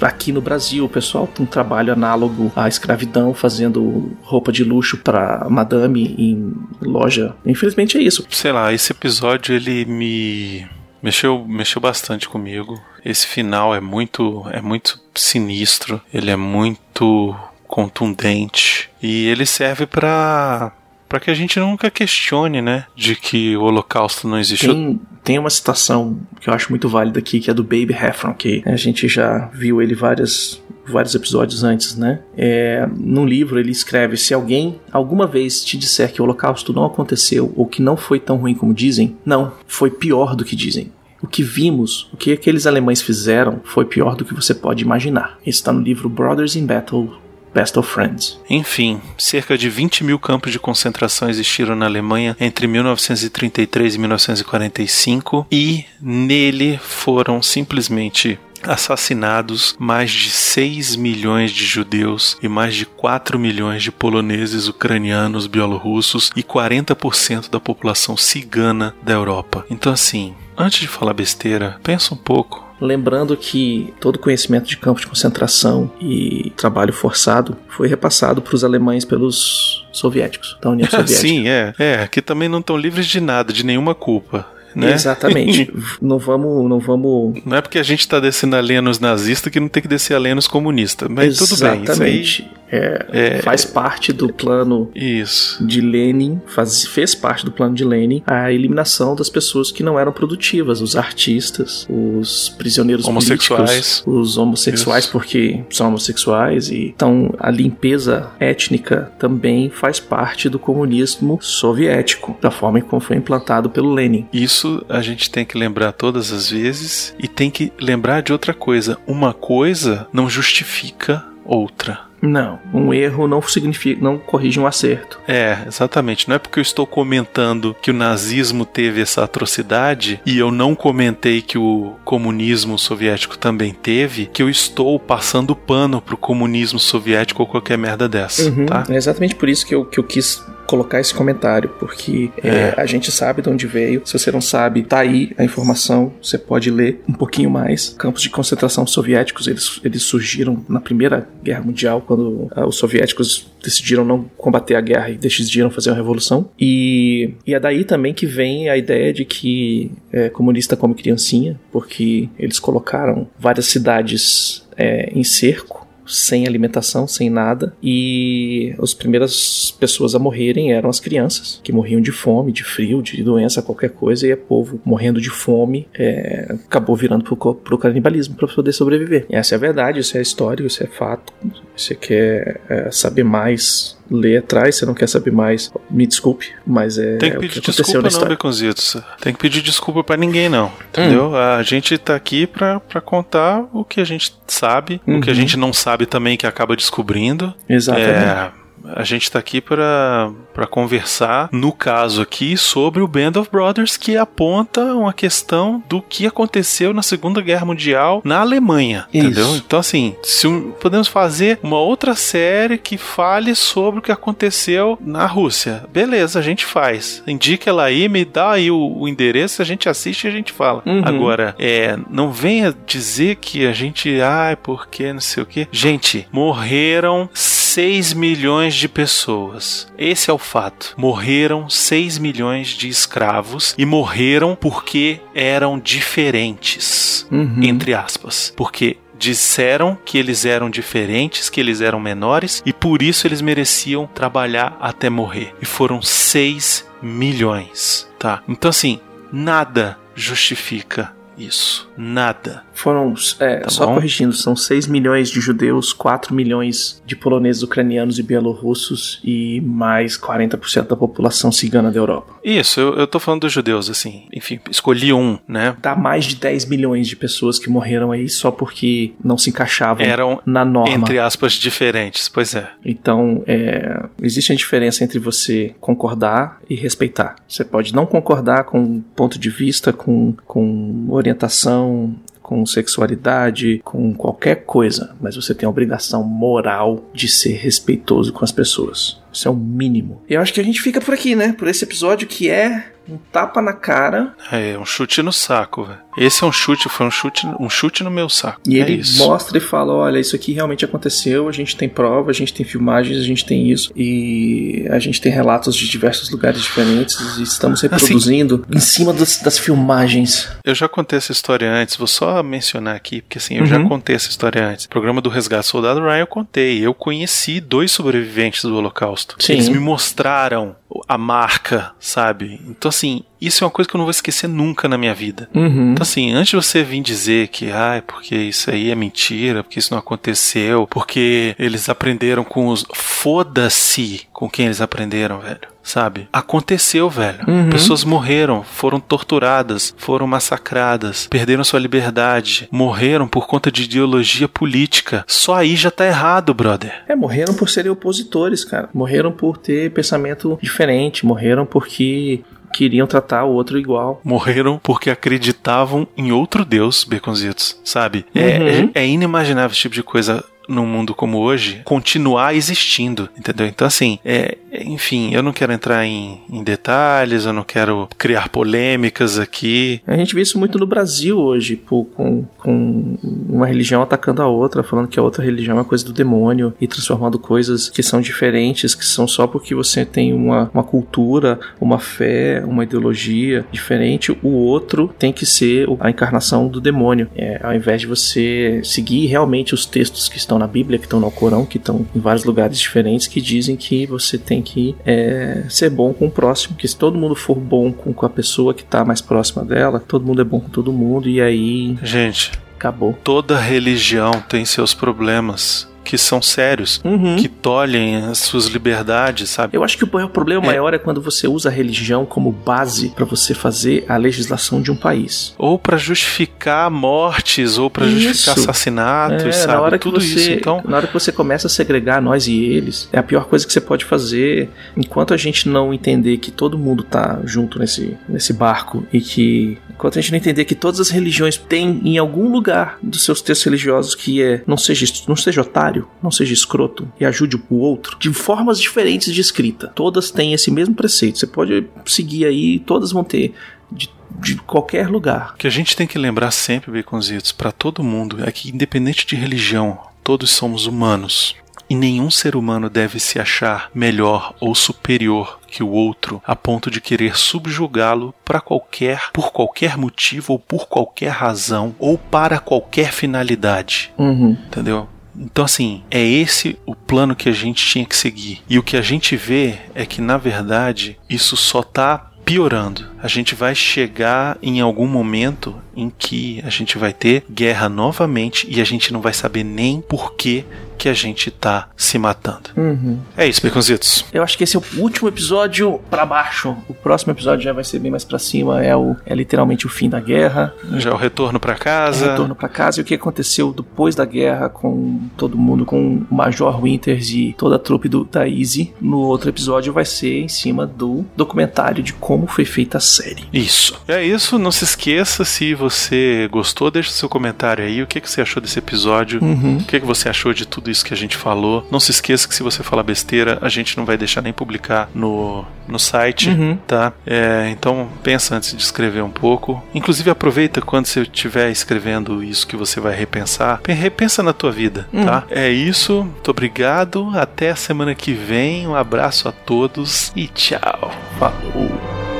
aqui 0.00 0.32
no 0.32 0.40
Brasil, 0.40 0.84
o 0.84 0.88
pessoal 0.88 1.26
tem 1.26 1.44
um 1.44 1.48
trabalho 1.48 1.92
análogo 1.92 2.52
à 2.54 2.68
escravidão, 2.68 3.34
fazendo 3.34 4.16
roupa 4.22 4.52
de 4.52 4.64
luxo 4.64 4.98
para 4.98 5.46
madame 5.50 6.14
em 6.18 6.54
loja. 6.80 7.34
Infelizmente 7.44 7.98
é 7.98 8.02
isso. 8.02 8.24
Sei 8.30 8.52
lá, 8.52 8.72
esse 8.72 8.92
episódio 8.92 9.54
ele 9.54 9.84
me 9.84 10.66
mexeu, 11.02 11.44
mexeu 11.46 11.80
bastante 11.80 12.28
comigo. 12.28 12.80
Esse 13.04 13.26
final 13.26 13.74
é 13.74 13.80
muito, 13.80 14.44
é 14.50 14.60
muito 14.60 14.98
sinistro. 15.14 16.00
Ele 16.12 16.30
é 16.30 16.36
muito 16.36 17.36
contundente 17.66 18.88
e 19.02 19.26
ele 19.26 19.44
serve 19.44 19.84
pra 19.84 20.72
para 21.14 21.20
que 21.20 21.30
a 21.30 21.34
gente 21.34 21.60
nunca 21.60 21.92
questione, 21.92 22.60
né, 22.60 22.86
de 22.96 23.14
que 23.14 23.56
o 23.56 23.62
Holocausto 23.62 24.26
não 24.26 24.36
existiu. 24.36 24.74
Tem, 24.74 25.00
tem 25.22 25.38
uma 25.38 25.48
citação 25.48 26.18
que 26.40 26.50
eu 26.50 26.52
acho 26.52 26.70
muito 26.70 26.88
válida 26.88 27.20
aqui, 27.20 27.38
que 27.38 27.48
é 27.48 27.54
do 27.54 27.62
Baby 27.62 27.92
Heffron, 27.92 28.34
que 28.34 28.64
a 28.66 28.74
gente 28.74 29.06
já 29.06 29.48
viu 29.54 29.80
ele 29.80 29.94
várias, 29.94 30.60
vários 30.84 31.14
episódios 31.14 31.62
antes, 31.62 31.96
né? 31.96 32.18
É, 32.36 32.88
no 32.98 33.24
livro 33.24 33.60
ele 33.60 33.70
escreve: 33.70 34.16
se 34.16 34.34
alguém 34.34 34.80
alguma 34.90 35.24
vez 35.24 35.64
te 35.64 35.78
disser 35.78 36.12
que 36.12 36.20
o 36.20 36.24
Holocausto 36.24 36.72
não 36.72 36.84
aconteceu 36.84 37.52
ou 37.54 37.64
que 37.64 37.80
não 37.80 37.96
foi 37.96 38.18
tão 38.18 38.36
ruim 38.38 38.54
como 38.56 38.74
dizem, 38.74 39.16
não, 39.24 39.52
foi 39.68 39.90
pior 39.90 40.34
do 40.34 40.44
que 40.44 40.56
dizem. 40.56 40.90
O 41.22 41.28
que 41.28 41.44
vimos, 41.44 42.10
o 42.12 42.16
que 42.16 42.32
aqueles 42.32 42.66
alemães 42.66 43.00
fizeram, 43.00 43.60
foi 43.64 43.84
pior 43.84 44.16
do 44.16 44.24
que 44.24 44.34
você 44.34 44.52
pode 44.52 44.82
imaginar. 44.82 45.38
Está 45.46 45.72
no 45.72 45.80
livro 45.80 46.08
Brothers 46.08 46.56
in 46.56 46.66
Battle, 46.66 47.14
Best 47.54 47.78
of 47.78 47.88
Friends. 47.88 48.38
Enfim, 48.50 49.00
cerca 49.16 49.56
de 49.56 49.70
20 49.70 50.02
mil 50.02 50.18
campos 50.18 50.50
de 50.50 50.58
concentração 50.58 51.30
existiram 51.30 51.76
na 51.76 51.86
Alemanha 51.86 52.36
entre 52.40 52.66
1933 52.66 53.94
e 53.94 53.98
1945 53.98 55.46
e 55.50 55.84
nele 56.00 56.78
foram 56.82 57.40
simplesmente 57.40 58.38
assassinados 58.66 59.76
mais 59.78 60.10
de 60.10 60.30
6 60.30 60.96
milhões 60.96 61.52
de 61.52 61.64
judeus 61.64 62.36
e 62.42 62.48
mais 62.48 62.74
de 62.74 62.86
4 62.86 63.38
milhões 63.38 63.82
de 63.82 63.92
poloneses, 63.92 64.68
ucranianos, 64.68 65.46
bielorrussos 65.46 66.30
e 66.34 66.42
40% 66.42 67.50
da 67.50 67.60
população 67.60 68.16
cigana 68.16 68.94
da 69.02 69.12
Europa. 69.12 69.64
Então 69.70 69.92
assim, 69.92 70.34
antes 70.56 70.80
de 70.80 70.88
falar 70.88 71.14
besteira, 71.14 71.78
pensa 71.82 72.14
um 72.14 72.16
pouco. 72.16 72.63
Lembrando 72.80 73.36
que 73.36 73.94
todo 74.00 74.18
conhecimento 74.18 74.66
de 74.66 74.76
campo 74.76 75.00
de 75.00 75.06
concentração 75.06 75.90
e 76.00 76.52
trabalho 76.56 76.92
forçado 76.92 77.56
foi 77.68 77.88
repassado 77.88 78.42
para 78.42 78.54
os 78.54 78.64
alemães 78.64 79.04
pelos 79.04 79.86
soviéticos, 79.92 80.56
da 80.60 80.70
União 80.70 80.88
Soviética. 80.90 81.20
Sim, 81.20 81.48
é, 81.48 81.74
é, 81.78 82.06
que 82.06 82.20
também 82.20 82.48
não 82.48 82.58
estão 82.58 82.76
livres 82.76 83.06
de 83.06 83.20
nada, 83.20 83.52
de 83.52 83.64
nenhuma 83.64 83.94
culpa. 83.94 84.53
Né? 84.74 84.92
Exatamente. 84.92 85.72
não 86.00 86.18
vamos, 86.18 86.68
não 86.68 86.78
vamos. 86.78 87.40
Não 87.44 87.56
é 87.56 87.60
porque 87.60 87.78
a 87.78 87.82
gente 87.82 88.06
tá 88.06 88.20
descendo 88.20 88.56
a 88.56 88.60
lenha 88.60 88.82
nos 88.82 88.98
nazistas 88.98 89.52
que 89.52 89.60
não 89.60 89.68
tem 89.68 89.82
que 89.82 89.88
descer 89.88 90.14
a 90.14 90.18
lenha 90.18 90.34
nos 90.34 90.46
comunistas. 90.46 91.08
Mas 91.08 91.36
tudo 91.36 91.56
bem. 91.56 91.56
Isso 91.56 91.64
aí. 91.64 91.82
Exatamente. 91.82 92.50
É, 92.74 93.06
É. 93.12 93.42
Faz 93.42 93.64
parte 93.64 94.12
do 94.12 94.32
plano 94.32 94.90
Isso. 94.94 95.64
de 95.64 95.80
Lenin, 95.80 96.40
faz, 96.46 96.86
fez 96.86 97.14
parte 97.14 97.44
do 97.44 97.52
plano 97.52 97.74
de 97.74 97.84
Lenin 97.84 98.22
a 98.26 98.50
eliminação 98.50 99.14
das 99.14 99.28
pessoas 99.28 99.70
que 99.70 99.82
não 99.82 99.98
eram 99.98 100.10
produtivas, 100.10 100.80
os 100.80 100.96
artistas, 100.96 101.86
os 101.88 102.48
prisioneiros 102.58 103.06
Homossexuais. 103.06 104.00
políticos, 104.00 104.02
os 104.06 104.36
homossexuais 104.36 105.04
Isso. 105.04 105.12
porque 105.12 105.62
são 105.70 105.88
homossexuais 105.88 106.68
e 106.70 106.92
então 106.94 107.32
a 107.38 107.50
limpeza 107.50 108.30
étnica 108.40 109.12
também 109.18 109.70
faz 109.70 110.00
parte 110.00 110.48
do 110.48 110.58
comunismo 110.58 111.38
soviético, 111.40 112.36
da 112.40 112.50
forma 112.50 112.80
como 112.80 113.00
foi 113.00 113.16
implantado 113.16 113.70
pelo 113.70 113.92
Lenin. 113.92 114.26
Isso 114.32 114.63
a 114.88 115.00
gente 115.00 115.30
tem 115.30 115.44
que 115.44 115.58
lembrar 115.58 115.92
todas 115.92 116.32
as 116.32 116.50
vezes 116.50 117.14
e 117.18 117.28
tem 117.28 117.50
que 117.50 117.72
lembrar 117.78 118.22
de 118.22 118.32
outra 118.32 118.54
coisa. 118.54 118.98
Uma 119.06 119.32
coisa 119.32 120.06
não 120.12 120.28
justifica 120.28 121.24
outra. 121.44 122.14
Não, 122.26 122.58
um 122.72 122.94
erro 122.94 123.28
não 123.28 123.42
significa, 123.42 124.02
não 124.02 124.18
corrige 124.18 124.58
um 124.58 124.66
acerto. 124.66 125.20
É, 125.28 125.58
exatamente. 125.66 126.26
Não 126.26 126.36
é 126.36 126.38
porque 126.38 126.58
eu 126.58 126.62
estou 126.62 126.86
comentando 126.86 127.76
que 127.82 127.90
o 127.90 127.94
nazismo 127.94 128.64
teve 128.64 129.02
essa 129.02 129.22
atrocidade 129.22 130.20
e 130.24 130.38
eu 130.38 130.50
não 130.50 130.74
comentei 130.74 131.42
que 131.42 131.58
o 131.58 131.96
comunismo 132.02 132.78
soviético 132.78 133.36
também 133.36 133.74
teve, 133.74 134.26
que 134.26 134.42
eu 134.42 134.48
estou 134.48 134.98
passando 134.98 135.54
pano 135.54 136.00
pro 136.00 136.16
comunismo 136.16 136.78
soviético 136.78 137.42
ou 137.42 137.48
qualquer 137.48 137.76
merda 137.76 138.08
dessa, 138.08 138.44
Uhum, 138.48 138.66
tá? 138.66 138.84
É 138.88 138.96
exatamente 138.96 139.34
por 139.34 139.48
isso 139.48 139.66
que 139.66 139.74
eu, 139.74 139.84
que 139.84 139.98
eu 139.98 140.04
quis 140.04 140.42
colocar 140.66 141.00
esse 141.00 141.14
comentário, 141.14 141.70
porque 141.78 142.30
é, 142.42 142.74
a 142.76 142.86
gente 142.86 143.10
sabe 143.10 143.42
de 143.42 143.48
onde 143.48 143.66
veio. 143.66 144.02
Se 144.04 144.18
você 144.18 144.30
não 144.30 144.40
sabe, 144.40 144.82
tá 144.82 145.00
aí 145.00 145.32
a 145.36 145.44
informação, 145.44 146.12
você 146.22 146.38
pode 146.38 146.70
ler 146.70 147.00
um 147.08 147.12
pouquinho 147.12 147.50
mais. 147.50 147.94
Campos 147.98 148.22
de 148.22 148.30
concentração 148.30 148.86
soviéticos, 148.86 149.46
eles, 149.46 149.80
eles 149.84 150.02
surgiram 150.02 150.64
na 150.68 150.80
Primeira 150.80 151.28
Guerra 151.42 151.62
Mundial, 151.62 152.00
quando 152.00 152.48
ah, 152.54 152.66
os 152.66 152.76
soviéticos 152.76 153.50
decidiram 153.62 154.04
não 154.04 154.24
combater 154.36 154.74
a 154.74 154.80
guerra 154.80 155.10
e 155.10 155.16
decidiram 155.16 155.70
fazer 155.70 155.90
uma 155.90 155.96
revolução. 155.96 156.50
E, 156.60 157.34
e 157.46 157.54
é 157.54 157.60
daí 157.60 157.84
também 157.84 158.12
que 158.12 158.26
vem 158.26 158.68
a 158.68 158.76
ideia 158.76 159.12
de 159.12 159.24
que 159.24 159.90
é, 160.12 160.28
comunista 160.28 160.76
come 160.76 160.94
criancinha, 160.94 161.58
porque 161.72 162.28
eles 162.38 162.58
colocaram 162.58 163.26
várias 163.38 163.66
cidades 163.66 164.66
é, 164.76 165.10
em 165.12 165.24
cerco 165.24 165.83
sem 166.06 166.46
alimentação, 166.46 167.06
sem 167.06 167.30
nada. 167.30 167.74
E 167.82 168.74
as 168.80 168.94
primeiras 168.94 169.74
pessoas 169.78 170.14
a 170.14 170.18
morrerem 170.18 170.72
eram 170.72 170.90
as 170.90 171.00
crianças, 171.00 171.60
que 171.62 171.72
morriam 171.72 172.00
de 172.00 172.12
fome, 172.12 172.52
de 172.52 172.64
frio, 172.64 173.02
de 173.02 173.22
doença, 173.22 173.62
qualquer 173.62 173.90
coisa. 173.90 174.26
E 174.26 174.32
o 174.32 174.36
povo 174.36 174.80
morrendo 174.84 175.20
de 175.20 175.30
fome 175.30 175.88
é, 175.94 176.54
acabou 176.66 176.96
virando 176.96 177.24
pro, 177.24 177.54
pro 177.54 177.78
canibalismo 177.78 178.34
para 178.34 178.48
poder 178.48 178.72
sobreviver. 178.72 179.26
E 179.28 179.36
essa 179.36 179.54
é 179.54 179.56
a 179.56 179.60
verdade, 179.60 180.00
isso 180.00 180.16
é 180.16 180.22
história, 180.22 180.66
isso 180.66 180.82
é 180.82 180.86
fato. 180.86 181.32
Você 181.76 181.94
quer 181.94 182.60
é, 182.68 182.90
saber 182.90 183.24
mais 183.24 183.93
ler 184.10 184.38
atrás, 184.38 184.76
você 184.76 184.86
não 184.86 184.94
quer 184.94 185.08
saber 185.08 185.30
mais, 185.30 185.72
me 185.90 186.06
desculpe, 186.06 186.52
mas 186.66 186.98
é. 186.98 187.16
Tem 187.16 187.32
que 187.32 187.38
pedir 187.38 187.60
que 187.60 187.70
desculpa 187.70 188.08
não, 188.10 188.28
Beconzitos. 188.28 188.96
Tem 189.20 189.32
que 189.32 189.38
pedir 189.38 189.62
desculpa 189.62 190.04
para 190.04 190.16
ninguém, 190.16 190.48
não. 190.48 190.70
Entendeu? 190.90 191.30
Hum. 191.30 191.36
A 191.36 191.62
gente 191.62 191.96
tá 191.98 192.14
aqui 192.14 192.46
pra, 192.46 192.80
pra 192.80 193.00
contar 193.00 193.64
o 193.72 193.84
que 193.84 194.00
a 194.00 194.04
gente 194.04 194.34
sabe, 194.46 195.00
uhum. 195.06 195.18
o 195.18 195.20
que 195.20 195.30
a 195.30 195.32
uhum. 195.32 195.38
gente 195.38 195.56
não 195.56 195.72
sabe 195.72 196.06
também 196.06 196.36
que 196.36 196.46
acaba 196.46 196.76
descobrindo. 196.76 197.54
Exatamente. 197.68 198.10
É, 198.10 198.63
a 198.94 199.04
gente 199.04 199.24
está 199.24 199.38
aqui 199.38 199.60
para 199.60 200.32
conversar, 200.70 201.48
no 201.52 201.72
caso 201.72 202.22
aqui, 202.22 202.56
sobre 202.56 203.02
o 203.02 203.08
Band 203.08 203.32
of 203.36 203.50
Brothers, 203.50 203.96
que 203.96 204.16
aponta 204.16 204.94
uma 204.94 205.12
questão 205.12 205.82
do 205.88 206.02
que 206.02 206.26
aconteceu 206.26 206.92
na 206.92 207.02
Segunda 207.02 207.40
Guerra 207.40 207.66
Mundial 207.66 208.20
na 208.24 208.40
Alemanha. 208.40 209.06
Isso. 209.12 209.26
Entendeu? 209.26 209.56
Então, 209.56 209.78
assim, 209.78 210.14
se 210.22 210.48
podemos 210.80 211.08
fazer 211.08 211.58
uma 211.62 211.78
outra 211.78 212.14
série 212.14 212.78
que 212.78 212.96
fale 212.96 213.54
sobre 213.54 214.00
o 214.00 214.02
que 214.02 214.12
aconteceu 214.12 214.98
na 215.00 215.26
Rússia. 215.26 215.84
Beleza, 215.92 216.38
a 216.38 216.42
gente 216.42 216.64
faz. 216.64 217.22
Indica 217.26 217.70
ela 217.70 217.84
aí, 217.84 218.08
me 218.08 218.24
dá 218.24 218.52
aí 218.52 218.70
o, 218.70 218.98
o 218.98 219.08
endereço, 219.08 219.62
a 219.62 219.64
gente 219.64 219.88
assiste 219.88 220.24
e 220.24 220.28
a 220.28 220.30
gente 220.30 220.52
fala. 220.52 220.82
Uhum. 220.84 221.02
Agora, 221.04 221.54
é, 221.58 221.96
não 222.10 222.30
venha 222.30 222.74
dizer 222.86 223.36
que 223.36 223.66
a 223.66 223.72
gente, 223.72 224.20
ai, 224.20 224.56
porque 224.56 225.12
não 225.12 225.20
sei 225.20 225.42
o 225.42 225.46
que. 225.46 225.68
Gente, 225.70 226.26
morreram 226.32 227.28
6 227.74 228.12
milhões 228.12 228.72
de 228.72 228.88
pessoas. 228.88 229.88
Esse 229.98 230.30
é 230.30 230.32
o 230.32 230.38
fato. 230.38 230.94
Morreram 230.96 231.68
6 231.68 232.18
milhões 232.18 232.68
de 232.68 232.88
escravos 232.88 233.74
e 233.76 233.84
morreram 233.84 234.54
porque 234.54 235.20
eram 235.34 235.76
diferentes, 235.80 237.26
uhum. 237.32 237.60
entre 237.64 237.92
aspas. 237.92 238.52
Porque 238.56 238.98
disseram 239.18 239.98
que 240.04 240.16
eles 240.16 240.44
eram 240.44 240.70
diferentes, 240.70 241.50
que 241.50 241.58
eles 241.58 241.80
eram 241.80 241.98
menores 241.98 242.62
e 242.64 242.72
por 242.72 243.02
isso 243.02 243.26
eles 243.26 243.40
mereciam 243.40 244.06
trabalhar 244.06 244.76
até 244.80 245.10
morrer. 245.10 245.52
E 245.60 245.66
foram 245.66 246.00
6 246.00 246.88
milhões, 247.02 248.08
tá? 248.20 248.40
Então 248.46 248.68
assim, 248.68 249.00
nada 249.32 249.98
justifica 250.14 251.12
isso. 251.36 251.90
Nada. 251.96 252.63
Foram, 252.74 253.14
é, 253.40 253.60
tá 253.60 253.70
só 253.70 253.86
bom? 253.86 253.94
corrigindo, 253.94 254.32
são 254.32 254.54
6 254.56 254.88
milhões 254.88 255.30
de 255.30 255.40
judeus, 255.40 255.92
4 255.92 256.34
milhões 256.34 257.02
de 257.06 257.16
poloneses, 257.16 257.62
ucranianos 257.62 258.18
e 258.18 258.22
bielorrussos 258.22 259.20
e 259.24 259.60
mais 259.60 260.18
40% 260.18 260.88
da 260.88 260.96
população 260.96 261.52
cigana 261.52 261.90
da 261.90 261.98
Europa. 261.98 262.34
Isso, 262.44 262.80
eu, 262.80 262.94
eu 262.94 263.06
tô 263.06 263.18
falando 263.18 263.42
dos 263.42 263.52
judeus, 263.52 263.88
assim. 263.88 264.24
Enfim, 264.32 264.60
escolhi 264.70 265.12
um, 265.12 265.38
né? 265.48 265.76
Dá 265.80 265.94
mais 265.94 266.24
de 266.24 266.36
10 266.36 266.66
milhões 266.66 267.06
de 267.06 267.16
pessoas 267.16 267.58
que 267.58 267.70
morreram 267.70 268.12
aí 268.12 268.28
só 268.28 268.50
porque 268.50 269.12
não 269.22 269.38
se 269.38 269.50
encaixavam 269.50 270.04
Eram, 270.04 270.42
na 270.44 270.64
norma. 270.64 270.94
Entre 270.94 271.18
aspas, 271.18 271.52
diferentes, 271.52 272.28
pois 272.28 272.54
é. 272.54 272.68
Então, 272.84 273.42
é, 273.46 274.04
existe 274.20 274.52
a 274.52 274.56
diferença 274.56 275.04
entre 275.04 275.18
você 275.18 275.74
concordar 275.80 276.60
e 276.68 276.74
respeitar. 276.74 277.36
Você 277.48 277.64
pode 277.64 277.94
não 277.94 278.04
concordar 278.04 278.64
com 278.64 279.00
ponto 279.00 279.38
de 279.38 279.48
vista, 279.48 279.92
com, 279.92 280.34
com 280.46 281.06
orientação, 281.10 282.14
com 282.44 282.66
sexualidade, 282.66 283.80
com 283.82 284.12
qualquer 284.12 284.66
coisa, 284.66 285.16
mas 285.18 285.34
você 285.34 285.54
tem 285.54 285.66
a 285.66 285.70
obrigação 285.70 286.22
moral 286.22 287.02
de 287.14 287.26
ser 287.26 287.54
respeitoso 287.54 288.34
com 288.34 288.44
as 288.44 288.52
pessoas. 288.52 289.18
Isso 289.34 289.48
é 289.48 289.50
o 289.50 289.54
mínimo. 289.54 290.22
Eu 290.28 290.40
acho 290.40 290.52
que 290.52 290.60
a 290.60 290.64
gente 290.64 290.80
fica 290.80 291.00
por 291.00 291.12
aqui, 291.12 291.34
né? 291.34 291.52
Por 291.52 291.68
esse 291.68 291.84
episódio 291.84 292.26
que 292.26 292.48
é 292.48 292.94
um 293.08 293.18
tapa 293.30 293.60
na 293.60 293.72
cara. 293.72 294.34
É, 294.50 294.78
um 294.78 294.84
chute 294.84 295.22
no 295.22 295.32
saco, 295.32 295.84
velho. 295.84 296.04
Esse 296.16 296.44
é 296.44 296.46
um 296.46 296.52
chute, 296.52 296.88
foi 296.88 297.06
um 297.06 297.10
chute, 297.10 297.46
um 297.58 297.68
chute 297.68 298.04
no 298.04 298.10
meu 298.10 298.28
saco. 298.28 298.60
E 298.66 298.78
é 298.78 298.82
ele 298.82 299.00
isso. 299.00 299.18
mostra 299.18 299.58
e 299.58 299.60
fala: 299.60 299.92
olha, 299.92 300.18
isso 300.18 300.36
aqui 300.36 300.52
realmente 300.52 300.84
aconteceu, 300.84 301.48
a 301.48 301.52
gente 301.52 301.76
tem 301.76 301.88
prova, 301.88 302.30
a 302.30 302.34
gente 302.34 302.52
tem 302.54 302.64
filmagens, 302.64 303.18
a 303.18 303.22
gente 303.22 303.44
tem 303.44 303.70
isso. 303.70 303.92
E 303.96 304.86
a 304.90 304.98
gente 304.98 305.20
tem 305.20 305.32
relatos 305.32 305.74
de 305.74 305.88
diversos 305.88 306.30
lugares 306.30 306.62
diferentes 306.62 307.18
e 307.38 307.42
estamos 307.42 307.80
assim, 307.80 307.88
reproduzindo 307.88 308.64
assim, 308.68 308.76
em 308.76 308.80
cima 308.80 309.12
das, 309.12 309.38
das, 309.38 309.58
filmagens. 309.58 310.48
Eu 310.64 310.74
já 310.74 310.88
contei 310.88 311.18
essa 311.18 311.32
história 311.32 311.70
antes, 311.70 311.96
vou 311.96 312.06
só 312.06 312.42
mencionar 312.42 312.94
aqui, 312.94 313.20
porque 313.20 313.38
assim, 313.38 313.56
eu 313.56 313.62
uhum. 313.62 313.66
já 313.66 313.82
contei 313.82 314.14
essa 314.14 314.30
história 314.30 314.64
antes. 314.64 314.84
O 314.84 314.88
programa 314.88 315.20
do 315.20 315.28
Resgate 315.28 315.66
Soldado 315.66 316.00
Ryan 316.00 316.18
eu 316.18 316.26
contei. 316.26 316.78
Eu 316.80 316.94
conheci 316.94 317.60
dois 317.60 317.90
sobreviventes 317.90 318.62
do 318.62 318.76
Holocausto. 318.76 319.23
Sim. 319.38 319.54
Eles 319.54 319.68
me 319.68 319.78
mostraram 319.78 320.76
a 321.08 321.18
marca, 321.18 321.92
sabe? 321.98 322.60
Então, 322.66 322.88
assim, 322.88 323.24
isso 323.46 323.64
é 323.64 323.66
uma 323.66 323.70
coisa 323.70 323.88
que 323.88 323.96
eu 323.96 323.98
não 323.98 324.04
vou 324.04 324.10
esquecer 324.10 324.48
nunca 324.48 324.88
na 324.88 324.98
minha 324.98 325.14
vida. 325.14 325.48
Uhum. 325.54 325.92
Então, 325.92 326.02
assim, 326.02 326.32
antes 326.32 326.50
de 326.50 326.56
você 326.56 326.82
vir 326.82 327.02
dizer 327.02 327.48
que, 327.48 327.70
ai, 327.70 328.02
porque 328.02 328.34
isso 328.34 328.70
aí 328.70 328.90
é 328.90 328.94
mentira, 328.94 329.62
porque 329.62 329.78
isso 329.78 329.92
não 329.92 329.98
aconteceu, 329.98 330.86
porque 330.86 331.54
eles 331.58 331.88
aprenderam 331.88 332.44
com 332.44 332.68
os. 332.68 332.84
Foda-se 332.92 334.22
com 334.32 334.48
quem 334.50 334.66
eles 334.66 334.80
aprenderam, 334.80 335.38
velho. 335.40 335.74
Sabe? 335.82 336.28
Aconteceu, 336.32 337.10
velho. 337.10 337.44
Uhum. 337.46 337.68
Pessoas 337.68 338.04
morreram, 338.04 338.62
foram 338.62 338.98
torturadas, 338.98 339.94
foram 339.98 340.26
massacradas, 340.26 341.26
perderam 341.26 341.62
sua 341.62 341.78
liberdade, 341.78 342.66
morreram 342.70 343.28
por 343.28 343.46
conta 343.46 343.70
de 343.70 343.82
ideologia 343.82 344.48
política. 344.48 345.24
Só 345.26 345.56
aí 345.56 345.76
já 345.76 345.90
tá 345.90 346.06
errado, 346.06 346.54
brother. 346.54 347.02
É, 347.06 347.14
morreram 347.14 347.52
por 347.52 347.68
serem 347.68 347.92
opositores, 347.92 348.64
cara. 348.64 348.88
Morreram 348.94 349.30
por 349.30 349.58
ter 349.58 349.90
pensamento 349.90 350.58
diferente, 350.62 351.26
morreram 351.26 351.66
porque 351.66 352.42
queriam 352.74 353.06
tratar 353.06 353.44
o 353.44 353.52
outro 353.52 353.78
igual. 353.78 354.20
Morreram 354.24 354.80
porque 354.82 355.08
acreditavam 355.08 356.06
em 356.16 356.32
outro 356.32 356.64
Deus, 356.64 357.04
Baconzitos, 357.04 357.78
sabe? 357.84 358.26
É, 358.34 358.58
uhum. 358.58 358.90
é, 358.94 359.02
é 359.02 359.06
inimaginável 359.06 359.72
esse 359.72 359.82
tipo 359.82 359.94
de 359.94 360.02
coisa 360.02 360.44
num 360.68 360.86
mundo 360.86 361.14
como 361.14 361.38
hoje, 361.38 361.82
continuar 361.84 362.54
existindo, 362.54 363.28
entendeu? 363.36 363.66
Então, 363.66 363.86
assim, 363.86 364.18
é, 364.24 364.56
enfim, 364.82 365.32
eu 365.32 365.42
não 365.42 365.52
quero 365.52 365.72
entrar 365.72 366.04
em, 366.04 366.40
em, 366.50 366.62
detalhes, 366.62 367.44
eu 367.44 367.52
não 367.52 367.62
quero 367.62 368.08
criar 368.18 368.48
polêmicas 368.48 369.38
aqui. 369.38 370.00
A 370.06 370.16
gente 370.16 370.34
vê 370.34 370.42
isso 370.42 370.58
muito 370.58 370.78
no 370.78 370.86
Brasil 370.86 371.38
hoje, 371.38 371.76
pô, 371.76 372.04
com, 372.04 372.44
com 372.58 373.16
uma 373.48 373.66
religião 373.66 374.02
atacando 374.02 374.42
a 374.42 374.48
outra, 374.48 374.82
falando 374.82 375.08
que 375.08 375.18
a 375.18 375.22
outra 375.22 375.44
religião 375.44 375.78
é 375.78 375.84
coisa 375.84 376.04
do 376.04 376.12
demônio 376.12 376.74
e 376.80 376.86
transformando 376.86 377.38
coisas 377.38 377.88
que 377.88 378.02
são 378.02 378.20
diferentes, 378.20 378.94
que 378.94 379.04
são 379.04 379.28
só 379.28 379.46
porque 379.46 379.74
você 379.74 380.04
tem 380.04 380.32
uma, 380.32 380.70
uma 380.72 380.82
cultura, 380.82 381.58
uma 381.80 381.98
fé, 381.98 382.62
uma 382.66 382.84
ideologia 382.84 383.64
diferente, 383.70 384.36
o 384.42 384.48
outro 384.48 385.12
tem 385.18 385.32
que 385.32 385.46
ser 385.46 385.86
a 386.00 386.10
encarnação 386.10 386.68
do 386.68 386.80
demônio, 386.80 387.28
é, 387.36 387.60
ao 387.62 387.74
invés 387.74 388.00
de 388.00 388.06
você 388.06 388.80
seguir 388.82 389.26
realmente 389.26 389.74
os 389.74 389.86
textos 389.86 390.28
que 390.28 390.36
estão 390.36 390.53
estão 390.54 390.58
na 390.58 390.66
Bíblia, 390.66 390.98
que 390.98 391.06
estão 391.06 391.20
no 391.20 391.30
Corão, 391.30 391.66
que 391.66 391.78
estão 391.78 392.06
em 392.14 392.20
vários 392.20 392.44
lugares 392.44 392.78
diferentes, 392.78 393.26
que 393.26 393.40
dizem 393.40 393.76
que 393.76 394.06
você 394.06 394.38
tem 394.38 394.62
que 394.62 394.94
é, 395.04 395.64
ser 395.68 395.90
bom 395.90 396.12
com 396.12 396.26
o 396.26 396.30
próximo, 396.30 396.76
que 396.76 396.86
se 396.86 396.96
todo 396.96 397.18
mundo 397.18 397.34
for 397.34 397.56
bom 397.56 397.92
com, 397.92 398.12
com 398.12 398.26
a 398.26 398.30
pessoa 398.30 398.72
que 398.72 398.82
está 398.82 399.04
mais 399.04 399.20
próxima 399.20 399.64
dela, 399.64 400.00
todo 400.00 400.24
mundo 400.24 400.40
é 400.40 400.44
bom 400.44 400.60
com 400.60 400.68
todo 400.68 400.92
mundo, 400.92 401.28
e 401.28 401.40
aí. 401.40 401.96
Gente. 402.02 402.52
Acabou. 402.76 403.16
Toda 403.24 403.58
religião 403.58 404.32
tem 404.48 404.64
seus 404.64 404.92
problemas 404.92 405.88
que 406.04 406.18
são 406.18 406.40
sérios, 406.42 407.00
uhum. 407.04 407.36
que 407.36 407.48
tolhem 407.48 408.16
as 408.16 408.38
suas 408.38 408.66
liberdades, 408.66 409.50
sabe? 409.50 409.76
Eu 409.76 409.82
acho 409.82 409.96
que 409.96 410.04
o 410.04 410.28
problema 410.28 410.62
é. 410.64 410.66
maior 410.66 410.94
é 410.94 410.98
quando 410.98 411.20
você 411.20 411.48
usa 411.48 411.68
a 411.68 411.72
religião 411.72 412.26
como 412.26 412.52
base 412.52 413.08
para 413.10 413.24
você 413.24 413.54
fazer 413.54 414.04
a 414.08 414.16
legislação 414.16 414.82
de 414.82 414.92
um 414.92 414.96
país. 414.96 415.54
Ou 415.58 415.78
para 415.78 415.96
justificar 415.96 416.90
mortes, 416.90 417.78
ou 417.78 417.88
para 417.88 418.06
justificar 418.06 418.58
assassinatos, 418.58 419.46
é, 419.46 419.52
sabe? 419.52 419.72
Na 419.72 419.80
hora 419.80 419.98
que 419.98 420.04
Tudo 420.04 420.20
você, 420.20 420.26
isso. 420.26 420.50
Então... 420.50 420.82
Na 420.84 420.98
hora 420.98 421.06
que 421.06 421.14
você 421.14 421.32
começa 421.32 421.66
a 421.66 421.70
segregar 421.70 422.20
nós 422.20 422.46
e 422.46 422.62
eles, 422.62 423.08
é 423.12 423.18
a 423.18 423.22
pior 423.22 423.46
coisa 423.46 423.66
que 423.66 423.72
você 423.72 423.80
pode 423.80 424.04
fazer. 424.04 424.68
Enquanto 424.96 425.32
a 425.32 425.36
gente 425.36 425.68
não 425.68 425.94
entender 425.94 426.36
que 426.36 426.50
todo 426.50 426.78
mundo 426.78 427.02
tá 427.02 427.40
junto 427.44 427.78
nesse, 427.78 428.16
nesse 428.28 428.52
barco 428.52 429.06
e 429.12 429.20
que 429.20 429.78
enquanto 429.90 430.18
a 430.18 430.20
gente 430.20 430.32
não 430.32 430.38
entender 430.38 430.64
que 430.64 430.74
todas 430.74 431.00
as 431.00 431.10
religiões 431.10 431.56
têm 431.56 432.00
em 432.04 432.18
algum 432.18 432.50
lugar 432.50 432.98
dos 433.02 433.24
seus 433.24 433.40
textos 433.40 433.64
religiosos 433.64 434.14
que 434.14 434.42
é 434.42 434.62
não 434.66 434.76
seja 434.76 435.06
não 435.28 435.36
seja 435.36 435.60
otário 435.60 435.93
otário, 435.94 436.08
não 436.22 436.30
seja 436.30 436.52
escroto 436.52 437.10
e 437.18 437.24
ajude 437.24 437.56
o 437.70 437.76
outro, 437.76 438.18
de 438.18 438.32
formas 438.32 438.78
diferentes 438.80 439.32
de 439.32 439.40
escrita. 439.40 439.88
Todas 439.88 440.30
têm 440.30 440.52
esse 440.52 440.70
mesmo 440.70 440.94
preceito. 440.94 441.38
Você 441.38 441.46
pode 441.46 441.86
seguir 442.04 442.44
aí, 442.46 442.78
todas 442.80 443.12
vão 443.12 443.24
ter 443.24 443.54
de 443.90 444.12
de 444.36 444.56
qualquer 444.56 445.08
lugar. 445.08 445.52
O 445.54 445.58
que 445.58 445.66
a 445.68 445.70
gente 445.70 445.94
tem 445.94 446.08
que 446.08 446.18
lembrar 446.18 446.50
sempre, 446.50 446.90
Baconzitos, 446.90 447.52
para 447.52 447.70
todo 447.70 448.02
mundo, 448.02 448.42
é 448.44 448.50
que 448.50 448.68
independente 448.68 449.24
de 449.24 449.36
religião, 449.36 449.96
todos 450.24 450.50
somos 450.50 450.86
humanos. 450.86 451.54
E 451.88 451.94
nenhum 451.94 452.30
ser 452.30 452.56
humano 452.56 452.90
deve 452.90 453.20
se 453.20 453.38
achar 453.38 453.90
melhor 453.94 454.52
ou 454.58 454.74
superior 454.74 455.60
que 455.68 455.84
o 455.84 455.90
outro 455.90 456.42
a 456.44 456.56
ponto 456.56 456.90
de 456.90 457.00
querer 457.00 457.36
subjugá-lo 457.36 458.34
para 458.44 458.60
qualquer, 458.60 459.30
por 459.32 459.52
qualquer 459.52 459.96
motivo 459.96 460.54
ou 460.54 460.58
por 460.58 460.88
qualquer 460.88 461.30
razão 461.30 461.94
ou 461.98 462.18
para 462.18 462.58
qualquer 462.58 463.12
finalidade. 463.12 464.12
Uhum. 464.18 464.56
Entendeu? 464.66 465.08
Então, 465.36 465.64
assim, 465.64 466.02
é 466.10 466.22
esse 466.22 466.78
o 466.86 466.94
plano 466.94 467.34
que 467.34 467.48
a 467.48 467.52
gente 467.52 467.84
tinha 467.84 468.04
que 468.04 468.16
seguir. 468.16 468.62
E 468.68 468.78
o 468.78 468.82
que 468.82 468.96
a 468.96 469.02
gente 469.02 469.36
vê 469.36 469.78
é 469.94 470.06
que, 470.06 470.20
na 470.20 470.36
verdade, 470.36 471.18
isso 471.28 471.56
só 471.56 471.82
tá 471.82 472.30
piorando. 472.44 473.06
A 473.22 473.26
gente 473.26 473.54
vai 473.54 473.74
chegar 473.74 474.58
em 474.62 474.80
algum 474.80 475.06
momento 475.06 475.74
em 475.96 476.10
que 476.10 476.60
a 476.64 476.68
gente 476.68 476.98
vai 476.98 477.12
ter 477.12 477.44
guerra 477.50 477.88
novamente 477.88 478.66
e 478.68 478.80
a 478.80 478.84
gente 478.84 479.12
não 479.12 479.20
vai 479.20 479.32
saber 479.32 479.64
nem 479.64 480.00
por 480.00 480.34
que 480.34 480.64
que 480.96 481.08
a 481.08 481.12
gente 481.12 481.50
tá 481.50 481.88
se 481.96 482.18
matando. 482.18 482.70
Uhum. 482.76 483.18
É 483.36 483.46
isso, 483.46 483.62
Baconzitos. 483.62 484.24
Eu 484.32 484.42
acho 484.42 484.56
que 484.56 484.64
esse 484.64 484.76
é 484.76 484.80
o 484.80 485.00
último 485.00 485.28
episódio 485.28 486.00
pra 486.10 486.24
baixo. 486.24 486.76
O 486.88 486.94
próximo 486.94 487.32
episódio 487.32 487.64
já 487.64 487.72
vai 487.72 487.84
ser 487.84 487.98
bem 487.98 488.10
mais 488.10 488.24
pra 488.24 488.38
cima. 488.38 488.84
É, 488.84 488.96
o, 488.96 489.16
é 489.26 489.34
literalmente 489.34 489.86
o 489.86 489.88
fim 489.88 490.08
da 490.08 490.20
guerra. 490.20 490.74
Já 490.96 491.10
é 491.10 491.12
o 491.12 491.16
retorno 491.16 491.58
pra 491.60 491.74
casa. 491.74 492.24
É 492.24 492.28
o 492.28 492.30
retorno 492.32 492.54
pra 492.54 492.68
casa. 492.68 493.00
E 493.00 493.02
o 493.02 493.04
que 493.04 493.14
aconteceu 493.14 493.72
depois 493.72 494.14
da 494.14 494.24
guerra 494.24 494.68
com 494.68 495.20
todo 495.36 495.56
mundo, 495.58 495.84
com 495.84 496.24
o 496.30 496.34
Major 496.34 496.82
Winters 496.82 497.30
e 497.30 497.54
toda 497.58 497.76
a 497.76 497.78
trupe 497.78 498.08
do, 498.08 498.24
da 498.24 498.48
Easy. 498.48 498.92
No 499.00 499.18
outro 499.18 499.48
episódio 499.48 499.92
vai 499.92 500.04
ser 500.04 500.40
em 500.40 500.48
cima 500.48 500.86
do 500.86 501.24
documentário 501.36 502.02
de 502.02 502.12
como 502.12 502.46
foi 502.46 502.64
feita 502.64 502.98
a 502.98 503.00
série. 503.00 503.44
Isso. 503.52 504.00
É 504.06 504.24
isso. 504.24 504.58
Não 504.58 504.72
se 504.72 504.84
esqueça, 504.84 505.44
se 505.44 505.74
você 505.74 506.48
gostou, 506.50 506.90
deixa 506.90 507.10
seu 507.10 507.28
comentário 507.28 507.84
aí. 507.84 508.02
O 508.02 508.06
que, 508.06 508.20
que 508.20 508.30
você 508.30 508.40
achou 508.40 508.62
desse 508.62 508.78
episódio? 508.78 509.42
Uhum. 509.42 509.78
O 509.78 509.84
que, 509.84 510.00
que 510.00 510.06
você 510.06 510.28
achou 510.28 510.52
de 510.52 510.66
tudo 510.66 510.83
isso 510.90 511.04
que 511.04 511.14
a 511.14 511.16
gente 511.16 511.36
falou? 511.36 511.86
Não 511.90 512.00
se 512.00 512.10
esqueça 512.10 512.46
que 512.48 512.54
se 512.54 512.62
você 512.62 512.82
falar 512.82 513.02
besteira, 513.02 513.58
a 513.60 513.68
gente 513.68 513.96
não 513.96 514.04
vai 514.04 514.16
deixar 514.16 514.40
nem 514.42 514.52
publicar 514.52 515.08
no, 515.14 515.64
no 515.88 515.98
site, 515.98 516.48
Uhum. 516.50 516.76
tá? 516.86 517.12
É, 517.26 517.68
então 517.70 518.08
pensa 518.22 518.56
antes 518.56 518.74
de 518.76 518.82
escrever 518.82 519.22
um 519.22 519.30
pouco. 519.30 519.82
Inclusive 519.94 520.30
aproveita 520.30 520.80
quando 520.80 521.06
você 521.06 521.22
estiver 521.22 521.70
escrevendo 521.70 522.42
isso 522.42 522.66
que 522.66 522.76
você 522.76 523.00
vai 523.00 523.14
repensar, 523.14 523.80
pe- 523.82 523.92
repensa 523.92 524.42
na 524.42 524.52
tua 524.52 524.70
vida, 524.72 525.08
tá? 525.24 525.44
É 525.50 525.68
isso. 525.70 526.24
Muito 526.24 526.50
obrigado. 526.50 527.30
Até 527.34 527.70
a 527.70 527.76
semana 527.76 528.14
que 528.14 528.32
vem. 528.32 528.86
Um 528.86 528.94
abraço 528.94 529.48
a 529.48 529.52
todos 529.52 530.32
e 530.36 530.46
tchau. 530.48 531.10
Falou. 531.38 532.33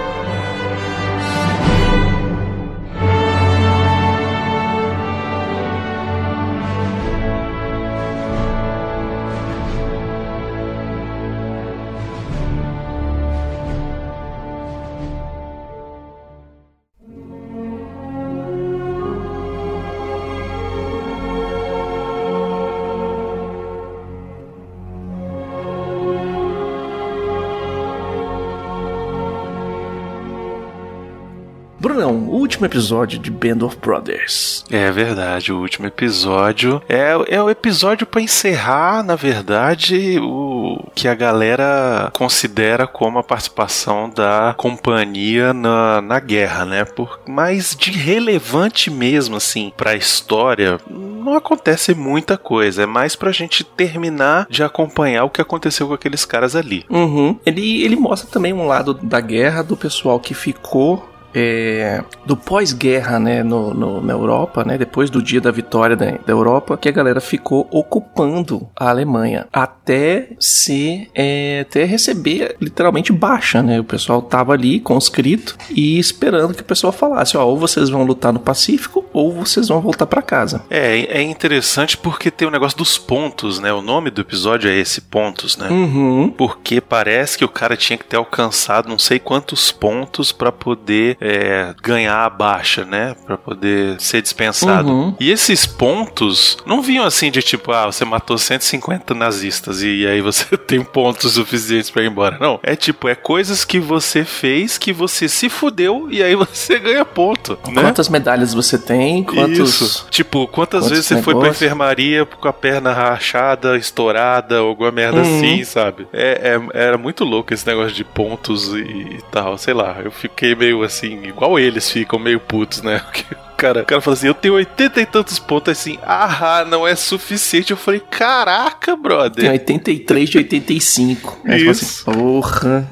Último 32.64 32.66
episódio 32.66 33.18
de 33.18 33.30
Band 33.30 33.64
of 33.64 33.76
Brothers. 33.76 34.64
É 34.70 34.90
verdade, 34.90 35.52
o 35.52 35.60
último 35.60 35.86
episódio 35.86 36.82
é, 36.88 37.12
é 37.28 37.42
o 37.42 37.50
episódio 37.50 38.06
pra 38.06 38.20
encerrar, 38.20 39.02
na 39.02 39.16
verdade, 39.16 40.18
o 40.20 40.82
que 40.94 41.08
a 41.08 41.14
galera 41.14 42.10
considera 42.12 42.86
como 42.86 43.18
a 43.18 43.22
participação 43.22 44.08
da 44.08 44.54
companhia 44.56 45.52
na, 45.52 46.00
na 46.00 46.20
guerra, 46.20 46.64
né? 46.64 46.84
Por, 46.84 47.20
mas 47.26 47.76
de 47.78 47.90
relevante 47.90 48.90
mesmo, 48.90 49.36
assim, 49.36 49.72
pra 49.76 49.94
história, 49.94 50.80
não 50.88 51.34
acontece 51.34 51.94
muita 51.94 52.36
coisa. 52.36 52.82
É 52.82 52.86
mais 52.86 53.16
pra 53.16 53.32
gente 53.32 53.64
terminar 53.64 54.46
de 54.48 54.62
acompanhar 54.62 55.24
o 55.24 55.30
que 55.30 55.40
aconteceu 55.40 55.88
com 55.88 55.94
aqueles 55.94 56.24
caras 56.24 56.56
ali. 56.56 56.84
Uhum. 56.88 57.38
Ele, 57.44 57.82
ele 57.82 57.96
mostra 57.96 58.28
também 58.30 58.52
um 58.52 58.66
lado 58.66 58.94
da 58.94 59.20
guerra 59.20 59.62
do 59.62 59.76
pessoal 59.76 60.18
que 60.20 60.34
ficou. 60.34 61.13
É, 61.34 62.02
do 62.24 62.36
pós-guerra, 62.36 63.18
né, 63.18 63.42
no, 63.42 63.74
no- 63.74 64.00
na 64.00 64.12
Europa, 64.12 64.64
né, 64.64 64.78
depois 64.78 65.10
do 65.10 65.22
dia 65.22 65.40
da 65.40 65.50
vitória 65.50 65.96
da, 65.96 66.06
da 66.06 66.18
Europa, 66.32 66.76
que 66.76 66.88
a 66.88 66.92
galera 66.92 67.20
ficou 67.20 67.66
ocupando 67.70 68.68
a 68.76 68.88
Alemanha 68.90 69.46
até 69.52 70.28
ser, 70.38 71.08
é, 71.14 71.60
até 71.68 71.84
receber 71.84 72.56
literalmente 72.60 73.12
baixa, 73.12 73.62
né, 73.62 73.80
o 73.80 73.84
pessoal 73.84 74.22
tava 74.22 74.52
ali 74.52 74.78
conscrito 74.80 75.56
e 75.70 75.98
esperando 75.98 76.54
que 76.54 76.60
o 76.60 76.64
pessoal 76.64 76.92
falasse, 76.92 77.36
ó, 77.36 77.44
ou 77.44 77.56
vocês 77.58 77.88
vão 77.90 78.04
lutar 78.04 78.32
no 78.32 78.38
Pacífico 78.40 79.04
ou 79.12 79.32
vocês 79.32 79.68
vão 79.68 79.80
voltar 79.80 80.06
pra 80.06 80.22
casa. 80.22 80.62
É, 80.70 81.18
é 81.18 81.22
interessante 81.22 81.96
porque 81.96 82.30
tem 82.30 82.46
o 82.46 82.50
negócio 82.50 82.76
dos 82.78 82.98
pontos, 82.98 83.58
né? 83.58 83.72
O 83.72 83.80
nome 83.82 84.10
do 84.10 84.20
episódio 84.20 84.68
é 84.70 84.74
esse, 84.76 85.00
pontos, 85.00 85.56
né? 85.56 85.68
Uhum. 85.68 86.30
Porque 86.36 86.80
parece 86.80 87.38
que 87.38 87.44
o 87.44 87.48
cara 87.48 87.76
tinha 87.76 87.96
que 87.96 88.04
ter 88.04 88.16
alcançado 88.16 88.88
não 88.88 88.98
sei 88.98 89.18
quantos 89.18 89.70
pontos 89.72 90.32
pra 90.32 90.50
poder 90.52 91.16
é, 91.26 91.74
ganhar 91.82 92.26
a 92.26 92.28
baixa, 92.28 92.84
né? 92.84 93.16
Pra 93.24 93.38
poder 93.38 93.98
ser 93.98 94.20
dispensado. 94.20 94.90
Uhum. 94.90 95.16
E 95.18 95.30
esses 95.30 95.64
pontos 95.64 96.58
não 96.66 96.82
vinham 96.82 97.04
assim 97.04 97.30
de 97.30 97.40
tipo, 97.42 97.72
ah, 97.72 97.86
você 97.86 98.04
matou 98.04 98.36
150 98.36 99.14
nazistas 99.14 99.82
e 99.82 100.06
aí 100.06 100.20
você 100.20 100.54
tem 100.58 100.84
pontos 100.84 101.32
suficientes 101.32 101.88
pra 101.90 102.02
ir 102.02 102.08
embora. 102.10 102.36
Não. 102.38 102.60
É 102.62 102.76
tipo, 102.76 103.08
é 103.08 103.14
coisas 103.14 103.64
que 103.64 103.80
você 103.80 104.22
fez 104.22 104.76
que 104.76 104.92
você 104.92 105.26
se 105.28 105.48
fudeu 105.48 106.08
e 106.10 106.22
aí 106.22 106.34
você 106.36 106.78
ganha 106.78 107.04
ponto, 107.06 107.58
né? 107.68 107.80
Quantas 107.80 108.08
medalhas 108.10 108.52
você 108.52 108.76
tem? 108.76 109.24
Quantos... 109.24 109.80
Isso. 109.80 110.06
Tipo, 110.10 110.46
quantas 110.46 110.80
quantos 110.82 110.90
vezes 110.90 111.06
você 111.06 111.22
foi 111.22 111.34
pra 111.34 111.48
enfermaria 111.48 112.26
com 112.26 112.48
a 112.48 112.52
perna 112.52 112.92
rachada, 112.92 113.78
estourada, 113.78 114.62
ou 114.62 114.68
alguma 114.68 114.90
merda 114.90 115.14
Uhum. 115.22 115.38
assim, 115.38 115.64
sabe? 115.64 116.06
É, 116.12 116.58
é- 116.74 116.84
era 116.86 116.98
muito 116.98 117.24
louco 117.24 117.54
esse 117.54 117.66
negócio 117.66 117.92
de 117.94 118.02
pontos 118.04 118.74
e, 118.74 118.80
e 118.80 119.20
tal, 119.30 119.56
sei 119.56 119.72
lá. 119.72 119.96
Eu 120.04 120.10
fiquei 120.10 120.54
meio 120.54 120.82
assim, 120.82 121.13
igual 121.24 121.58
eles 121.58 121.90
ficam, 121.90 122.18
meio 122.18 122.40
putos, 122.40 122.82
né? 122.82 123.00
Cara, 123.56 123.82
o 123.82 123.86
cara 123.86 124.00
fala 124.00 124.14
assim: 124.14 124.26
eu 124.26 124.34
tenho 124.34 124.54
80 124.54 125.00
e 125.00 125.06
tantos 125.06 125.38
pontos, 125.38 125.70
assim, 125.70 125.98
ah, 126.02 126.64
não 126.68 126.86
é 126.86 126.94
suficiente. 126.96 127.70
Eu 127.70 127.76
falei: 127.76 128.00
caraca, 128.00 128.92
Tem 128.92 129.02
brother. 129.02 129.50
83 129.50 130.28
de 130.28 130.38
85. 130.38 131.40
Aí 131.44 131.64
você 131.64 131.84
Isso. 131.84 132.04
fala 132.04 132.16
assim, 132.16 132.24
porra. 132.24 132.90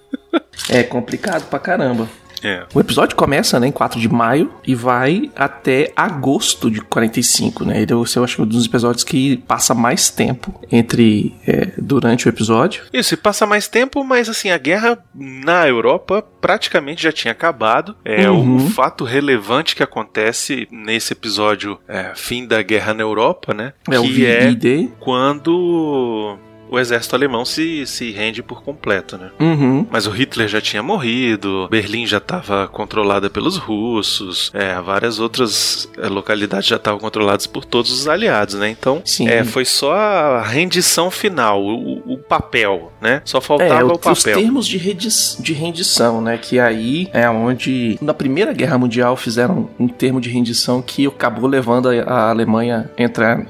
é 0.70 0.82
complicado 0.84 1.48
pra 1.50 1.58
caramba. 1.58 2.08
É. 2.42 2.64
O 2.74 2.80
episódio 2.80 3.16
começa 3.16 3.58
né, 3.58 3.68
em 3.68 3.72
4 3.72 3.98
de 4.00 4.08
maio 4.08 4.52
e 4.66 4.74
vai 4.74 5.30
até 5.34 5.92
agosto 5.96 6.70
de 6.70 6.80
45, 6.80 7.64
né? 7.64 7.80
Ele 7.82 7.92
é, 7.92 7.94
eu 7.94 8.24
acho 8.24 8.36
que 8.36 8.42
um 8.42 8.46
dos 8.46 8.66
episódios 8.66 9.04
que 9.04 9.38
passa 9.38 9.74
mais 9.74 10.10
tempo 10.10 10.60
entre 10.70 11.34
é, 11.46 11.72
durante 11.78 12.26
o 12.26 12.28
episódio. 12.28 12.84
Isso, 12.92 13.14
e 13.14 13.16
passa 13.16 13.46
mais 13.46 13.68
tempo, 13.68 14.04
mas 14.04 14.28
assim, 14.28 14.50
a 14.50 14.58
guerra 14.58 14.98
na 15.14 15.66
Europa 15.66 16.22
praticamente 16.40 17.02
já 17.02 17.12
tinha 17.12 17.32
acabado. 17.32 17.96
É 18.04 18.30
Uhum. 18.30 18.56
o 18.56 18.70
fato 18.70 19.04
relevante 19.04 19.74
que 19.74 19.82
acontece 19.82 20.68
nesse 20.70 21.12
episódio, 21.12 21.78
é, 21.88 22.12
fim 22.14 22.46
da 22.46 22.62
guerra 22.62 22.92
na 22.94 23.02
Europa, 23.02 23.54
né? 23.54 23.72
É 23.90 23.98
o 23.98 24.02
que 24.02 24.26
é 24.26 24.48
VD. 24.48 24.90
quando 25.00 26.36
o 26.70 26.78
exército 26.78 27.14
alemão 27.14 27.44
se, 27.44 27.86
se 27.86 28.10
rende 28.10 28.42
por 28.42 28.62
completo, 28.62 29.16
né? 29.16 29.30
Uhum. 29.40 29.86
Mas 29.90 30.06
o 30.06 30.10
Hitler 30.10 30.48
já 30.48 30.60
tinha 30.60 30.82
morrido, 30.82 31.68
Berlim 31.70 32.06
já 32.06 32.18
estava 32.18 32.66
controlada 32.68 33.28
pelos 33.30 33.56
russos, 33.56 34.50
é, 34.54 34.80
várias 34.80 35.18
outras 35.18 35.88
é, 35.98 36.08
localidades 36.08 36.68
já 36.68 36.76
estavam 36.76 36.98
controladas 37.00 37.46
por 37.46 37.64
todos 37.64 37.90
os 37.92 38.08
aliados, 38.08 38.54
né? 38.56 38.68
Então, 38.68 39.02
é, 39.26 39.44
foi 39.44 39.64
só 39.64 39.92
a 39.94 40.42
rendição 40.42 41.10
final, 41.10 41.62
o, 41.64 42.14
o 42.14 42.18
papel, 42.18 42.92
né? 43.00 43.22
Só 43.24 43.38
É, 43.38 43.40
faltava 43.40 43.84
o- 43.84 43.92
o 43.92 43.92
os 43.94 44.22
papel. 44.22 44.38
termos 44.40 44.66
de, 44.66 44.76
redi- 44.78 45.06
de 45.40 45.52
rendição, 45.52 46.20
né? 46.20 46.36
Que 46.38 46.58
aí 46.58 47.08
é 47.12 47.28
onde, 47.30 47.98
na 48.00 48.12
Primeira 48.14 48.52
Guerra 48.52 48.78
Mundial, 48.78 49.16
fizeram 49.16 49.68
um 49.78 49.86
termo 49.88 50.20
de 50.20 50.28
rendição 50.30 50.80
que 50.82 51.06
acabou 51.06 51.48
levando 51.48 51.88
a, 51.88 51.92
a 52.02 52.30
Alemanha 52.30 52.90
a 52.98 53.02
entrar, 53.02 53.46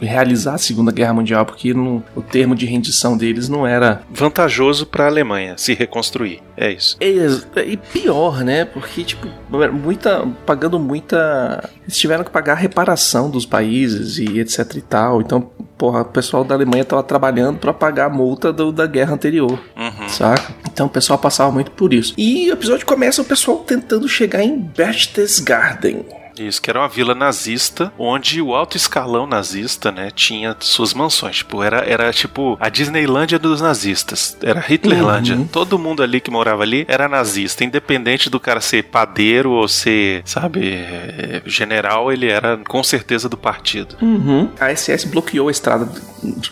realizar 0.00 0.54
a 0.54 0.58
Segunda 0.58 0.92
Guerra 0.92 1.14
Mundial, 1.14 1.44
porque 1.44 1.72
não- 1.74 2.02
o 2.14 2.22
termo 2.22 2.45
de 2.54 2.66
rendição 2.66 3.16
deles 3.16 3.48
não 3.48 3.66
era. 3.66 4.02
Vantajoso 4.10 4.86
para 4.86 5.04
a 5.04 5.08
Alemanha 5.08 5.54
se 5.56 5.74
reconstruir. 5.74 6.42
É 6.56 6.70
isso. 6.72 6.96
Ex- 7.00 7.46
E 7.66 7.76
pior, 7.76 8.42
né? 8.44 8.64
Porque, 8.64 9.02
tipo, 9.04 9.26
muita. 9.72 10.26
pagando 10.44 10.78
muita. 10.78 11.68
Eles 11.82 11.96
tiveram 11.98 12.24
que 12.24 12.30
pagar 12.30 12.52
a 12.52 12.56
reparação 12.56 13.30
dos 13.30 13.44
países 13.46 14.18
e 14.18 14.38
etc 14.38 14.74
e 14.76 14.80
tal. 14.80 15.20
Então, 15.20 15.40
porra, 15.76 16.00
o 16.02 16.04
pessoal 16.06 16.44
da 16.44 16.54
Alemanha 16.54 16.84
tava 16.84 17.02
trabalhando 17.02 17.58
pra 17.58 17.72
pagar 17.72 18.06
a 18.06 18.10
multa 18.10 18.52
do- 18.52 18.72
da 18.72 18.86
guerra 18.86 19.14
anterior. 19.14 19.58
Uhum. 19.76 20.08
Saca? 20.08 20.54
Então 20.72 20.86
o 20.86 20.90
pessoal 20.90 21.18
passava 21.18 21.50
muito 21.52 21.70
por 21.72 21.92
isso. 21.92 22.14
E 22.16 22.50
o 22.50 22.52
episódio 22.54 22.86
começa 22.86 23.20
o 23.20 23.24
pessoal 23.24 23.58
tentando 23.58 24.08
chegar 24.08 24.42
em 24.42 24.58
Berchtesgaden. 24.58 26.04
Isso, 26.38 26.60
que 26.60 26.68
era 26.70 26.80
uma 26.80 26.88
vila 26.88 27.14
nazista, 27.14 27.92
onde 27.98 28.40
o 28.42 28.54
alto 28.54 28.76
escalão 28.76 29.26
nazista, 29.26 29.90
né, 29.90 30.10
tinha 30.14 30.56
suas 30.60 30.92
mansões. 30.94 31.36
Tipo, 31.38 31.62
era, 31.62 31.78
era 31.78 32.12
tipo 32.12 32.56
a 32.60 32.68
Disneylândia 32.68 33.38
dos 33.38 33.60
nazistas. 33.60 34.36
Era 34.42 34.64
Hitlerlândia. 34.68 35.36
Uhum. 35.36 35.46
Todo 35.46 35.78
mundo 35.78 36.02
ali 36.02 36.20
que 36.20 36.30
morava 36.30 36.62
ali 36.62 36.84
era 36.88 37.08
nazista. 37.08 37.64
Independente 37.64 38.28
do 38.28 38.38
cara 38.38 38.60
ser 38.60 38.84
padeiro 38.84 39.50
ou 39.50 39.66
ser, 39.68 40.22
sabe, 40.24 40.74
eh, 40.74 41.42
general, 41.46 42.12
ele 42.12 42.28
era 42.28 42.56
com 42.58 42.82
certeza 42.82 43.28
do 43.28 43.36
partido. 43.36 43.96
Uhum. 44.02 44.48
A 44.60 44.70
SS 44.74 45.06
bloqueou 45.06 45.48
a 45.48 45.50
estrada, 45.50 45.88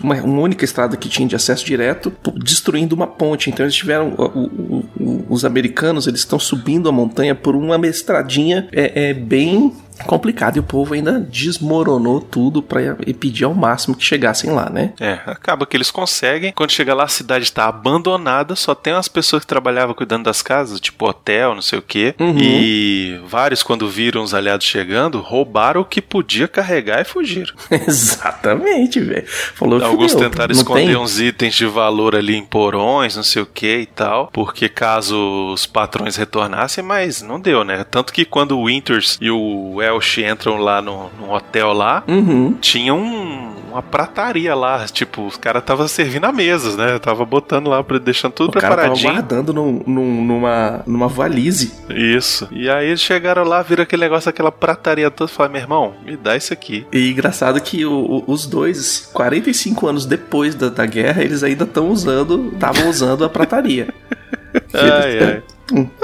uma, 0.01 0.15
uma 0.17 0.41
única 0.43 0.65
estrada 0.65 0.97
que 0.97 1.09
tinha 1.09 1.29
de 1.29 1.37
acesso 1.37 1.65
direto, 1.65 2.13
destruindo 2.37 2.95
uma 2.95 3.07
ponte. 3.07 3.51
Então 3.51 3.65
eles 3.65 3.75
tiveram. 3.75 4.15
o- 4.17 4.25
o- 4.25 4.85
o- 5.01 5.25
os 5.29 5.45
americanos 5.45 6.07
eles 6.07 6.21
estão 6.21 6.39
subindo 6.39 6.89
a 6.89 6.93
montanha 6.93 7.35
por 7.35 7.55
uma 7.57 7.75
estradinha 7.87 8.69
é, 8.73 9.11
é 9.11 9.15
bem 9.15 9.74
complicada. 10.07 10.59
E 10.59 10.61
o 10.61 10.65
povo 10.65 10.95
ainda 10.95 11.21
desmoronou 11.21 12.21
tudo 12.21 12.63
para 12.63 12.97
impedir 13.07 13.45
ao 13.45 13.55
máximo 13.55 13.95
que 13.95 14.05
chegassem 14.05 14.51
lá, 14.51 14.69
né? 14.69 14.93
É, 15.01 15.19
acaba 15.27 15.67
que 15.67 15.77
eles 15.77 15.91
conseguem. 15.91 16.53
Quando 16.53 16.73
chega 16.73 16.95
lá, 16.95 17.05
a 17.05 17.09
cidade 17.09 17.45
está 17.45 17.67
abandonada, 17.67 18.57
só 18.57 18.75
tem 18.75 18.93
umas 18.93 19.09
pessoas 19.09 19.43
que 19.43 19.47
trabalhavam 19.47 19.95
cuidando 19.95 20.25
das 20.25 20.43
casas, 20.43 20.81
tipo 20.81 21.09
hotel, 21.09 21.55
não 21.55 21.63
sei 21.63 21.79
o 21.79 21.83
quê. 21.83 22.15
Uhum. 22.19 22.39
E 22.39 23.21
vários, 23.27 23.63
quando 23.63 23.89
viram 23.89 24.23
os 24.23 24.35
aliados 24.35 24.67
chegando, 24.67 25.21
roubaram 25.21 25.81
o 25.81 25.85
que 25.85 26.01
podia 26.03 26.49
carregar 26.49 27.01
e 27.01 27.05
fugiram. 27.05 27.55
Exatamente, 27.71 29.01
velho. 29.01 29.27
Falou 29.55 29.83
Alguns 29.83 30.13
fudeu, 30.13 30.31
tentaram 30.31 30.53
esconder 30.53 30.87
tem? 30.87 30.97
uns 30.97 31.21
itens 31.21 31.55
de 31.55 31.67
valor 31.67 32.15
ali 32.15 32.37
em 32.37 32.45
porões, 32.45 33.17
não 33.17 33.23
sei 33.23 33.43
o 33.43 33.47
que 33.47 33.79
e 33.79 33.87
tal, 33.87 34.29
porque 34.33 34.69
caso 34.69 35.53
os 35.53 35.67
patrões 35.67 36.17
retornassem, 36.17 36.83
mas 36.83 37.23
não 37.23 37.41
deu, 37.41 37.65
né? 37.65 37.85
Tanto 37.85 38.13
que 38.13 38.25
quando 38.25 38.59
o 38.59 38.67
Winters 38.67 39.19
e 39.21 39.31
o 39.31 39.81
Welsh 39.93 40.19
entram 40.23 40.57
lá 40.59 40.81
no, 40.83 41.11
no 41.19 41.33
hotel 41.33 41.73
lá, 41.73 42.03
Uhum. 42.09 42.55
tinha 42.61 42.93
um- 42.95 43.53
uma 43.75 43.83
prataria 43.83 44.55
lá, 44.55 44.85
tipo, 44.87 45.27
os 45.27 45.37
caras 45.37 45.65
tava 45.65 45.89
servindo 45.89 46.25
a 46.27 46.31
mesas, 46.33 46.77
né? 46.77 46.97
Tava 47.01 47.25
botando 47.25 47.69
lá, 47.69 47.85
deixando 48.05 48.31
tudo 48.33 48.51
O 48.51 48.53
cara 48.53 48.69
tava 48.69 48.77
preparadinho. 48.83 49.13
guardando 49.13 49.53
num- 49.53 49.83
num- 49.85 50.25
numa, 50.25 50.83
numa 50.87 51.09
valise. 51.09 51.73
Isso. 51.91 52.47
E 52.53 52.71
aí 52.71 52.87
eles 52.87 53.01
chegaram 53.01 53.43
lá, 53.43 53.63
viram 53.63 53.83
aquele 53.83 54.03
negócio, 54.03 54.29
aquela 54.31 54.53
prataria 54.53 55.11
toda, 55.11 55.27
falaram, 55.27 55.53
meu 55.55 55.63
irmão, 55.63 55.95
me 56.07 56.17
dá 56.17 56.37
isso 56.37 56.53
aqui. 56.53 56.87
E 56.93 57.11
engraçado 57.11 57.61
que 57.61 57.85
o- 57.85 57.93
o- 57.93 58.25
os 58.29 58.47
dois, 58.47 59.11
45 59.13 59.89
anos 59.89 60.07
depois 60.07 60.55
da, 60.55 60.69
da 60.69 60.87
guerra, 60.87 61.25
eles 61.25 61.43
ainda 61.43 61.65
estão 61.65 61.89
usando, 61.91 62.51
estavam 62.55 62.89
usando 62.89 63.25
a 63.25 63.29
prataria. 63.29 63.89
Ai, 64.73 65.19
ai. 65.19 65.43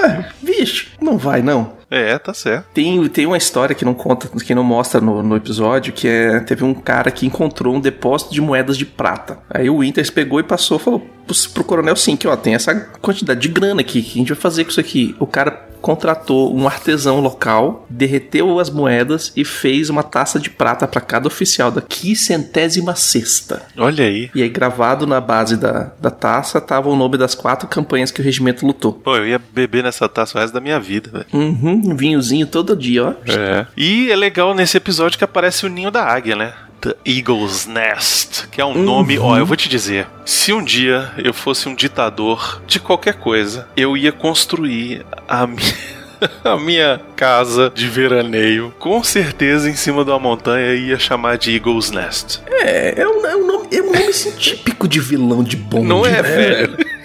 É, 0.03 0.25
bicho, 0.43 0.89
não 1.01 1.19
vai 1.19 1.43
não. 1.43 1.73
É, 1.91 2.17
tá 2.19 2.33
certo. 2.33 2.67
Tem, 2.73 3.09
tem 3.09 3.27
uma 3.27 3.37
história 3.37 3.75
que 3.75 3.85
não 3.85 3.95
conta, 3.95 4.29
que 4.29 4.55
não 4.55 4.63
mostra 4.63 5.01
no, 5.01 5.23
no 5.23 5.37
episódio, 5.37 5.93
que 5.93 6.07
é 6.07 6.39
teve 6.41 6.65
um 6.65 6.73
cara 6.73 7.11
que 7.11 7.27
encontrou 7.27 7.75
um 7.75 7.81
depósito 7.81 8.33
de 8.33 8.41
moedas 8.41 8.79
de 8.79 8.87
prata. 8.87 9.39
Aí 9.51 9.69
o 9.69 9.79
Winters 9.79 10.11
pegou 10.11 10.39
e 10.39 10.45
passou, 10.45 10.79
falou 10.79 11.01
pro, 11.27 11.37
pro 11.53 11.65
coronel 11.65 11.97
sim, 11.97 12.17
que 12.17 12.29
ó, 12.29 12.37
tem 12.37 12.55
essa 12.55 12.75
quantidade 13.01 13.41
de 13.41 13.49
grana 13.49 13.81
aqui, 13.81 14.03
que 14.03 14.11
a 14.11 14.19
gente 14.19 14.33
vai 14.33 14.41
fazer 14.41 14.65
com 14.65 14.71
isso 14.71 14.81
aqui. 14.81 15.15
O 15.19 15.27
cara 15.27 15.69
contratou 15.81 16.55
um 16.55 16.67
artesão 16.67 17.21
local, 17.21 17.87
derreteu 17.89 18.59
as 18.59 18.71
moedas 18.71 19.33
e 19.35 19.45
fez 19.45 19.89
uma 19.89 20.03
taça 20.03 20.39
de 20.39 20.51
prata 20.51 20.87
para 20.87 21.01
cada 21.01 21.27
oficial 21.27 21.71
da 21.71 21.81
quicentésima 21.81 22.95
sexta. 22.95 23.63
Olha 23.77 24.05
aí. 24.05 24.31
E 24.35 24.43
aí, 24.43 24.49
gravado 24.49 25.07
na 25.07 25.21
base 25.21 25.57
da, 25.57 25.93
da 26.01 26.11
taça, 26.11 26.61
tava 26.61 26.89
o 26.89 26.97
nome 26.97 27.17
das 27.17 27.35
quatro 27.35 27.67
campanhas 27.67 28.11
que 28.11 28.21
o 28.21 28.25
regimento 28.25 28.67
lutou. 28.67 28.93
Pô, 28.93 29.17
eu 29.17 29.27
ia 29.27 29.39
beber 29.39 29.83
nessa 29.83 30.09
taça 30.09 30.37
o 30.37 30.41
resto 30.41 30.53
da 30.53 30.61
minha 30.61 30.79
vida, 30.79 31.11
velho. 31.11 31.27
Uhum, 31.33 31.80
um 31.85 31.97
vinhozinho 31.97 32.47
todo 32.47 32.77
dia, 32.77 33.05
ó. 33.05 33.11
É. 33.27 33.67
E 33.77 34.11
é 34.11 34.17
legal 34.17 34.55
nesse 34.55 34.77
episódio 34.77 35.19
que 35.19 35.25
aparece 35.25 35.67
o 35.67 35.69
ninho 35.69 35.91
da 35.91 36.05
águia, 36.05 36.37
né? 36.37 36.53
The 36.81 36.97
Eagle's 37.05 37.67
Nest, 37.67 38.49
que 38.49 38.59
é 38.61 38.65
um 38.65 38.83
nome, 38.83 39.19
ó, 39.19 39.37
eu 39.37 39.45
vou 39.45 39.57
te 39.57 39.69
dizer, 39.69 40.07
se 40.25 40.51
um 40.51 40.65
dia 40.65 41.13
eu 41.19 41.35
fosse 41.35 41.69
um 41.69 41.75
ditador 41.75 42.63
de 42.67 42.81
qualquer 42.81 43.15
coisa, 43.15 43.69
eu 43.77 43.99
ia 43.99 44.11
construir 44.11 45.05
a 45.29 45.47
minha 45.47 46.01
a 46.45 46.57
minha 46.57 47.01
casa 47.17 47.71
de 47.75 47.87
veraneio, 47.89 48.75
com 48.79 49.03
certeza 49.03 49.69
em 49.69 49.75
cima 49.75 50.05
de 50.05 50.11
uma 50.11 50.19
montanha 50.19 50.75
ia 50.75 50.99
chamar 50.99 51.39
de 51.39 51.55
Eagle's 51.55 51.91
Nest. 51.91 52.41
É, 52.47 53.01
é 53.01 53.09
um, 53.09 53.27
é 53.27 53.37
um 53.37 53.47
nome, 53.47 53.69
é 53.73 53.83
um 53.83 53.87
nome 53.87 54.09
assim, 54.09 54.31
típico 54.33 54.87
de 54.87 55.01
vilão 55.01 55.43
de 55.43 55.57
bonde, 55.57 55.87
Não 55.87 56.05
é, 56.05 56.11
né, 56.11 56.23
velho? 56.23 57.00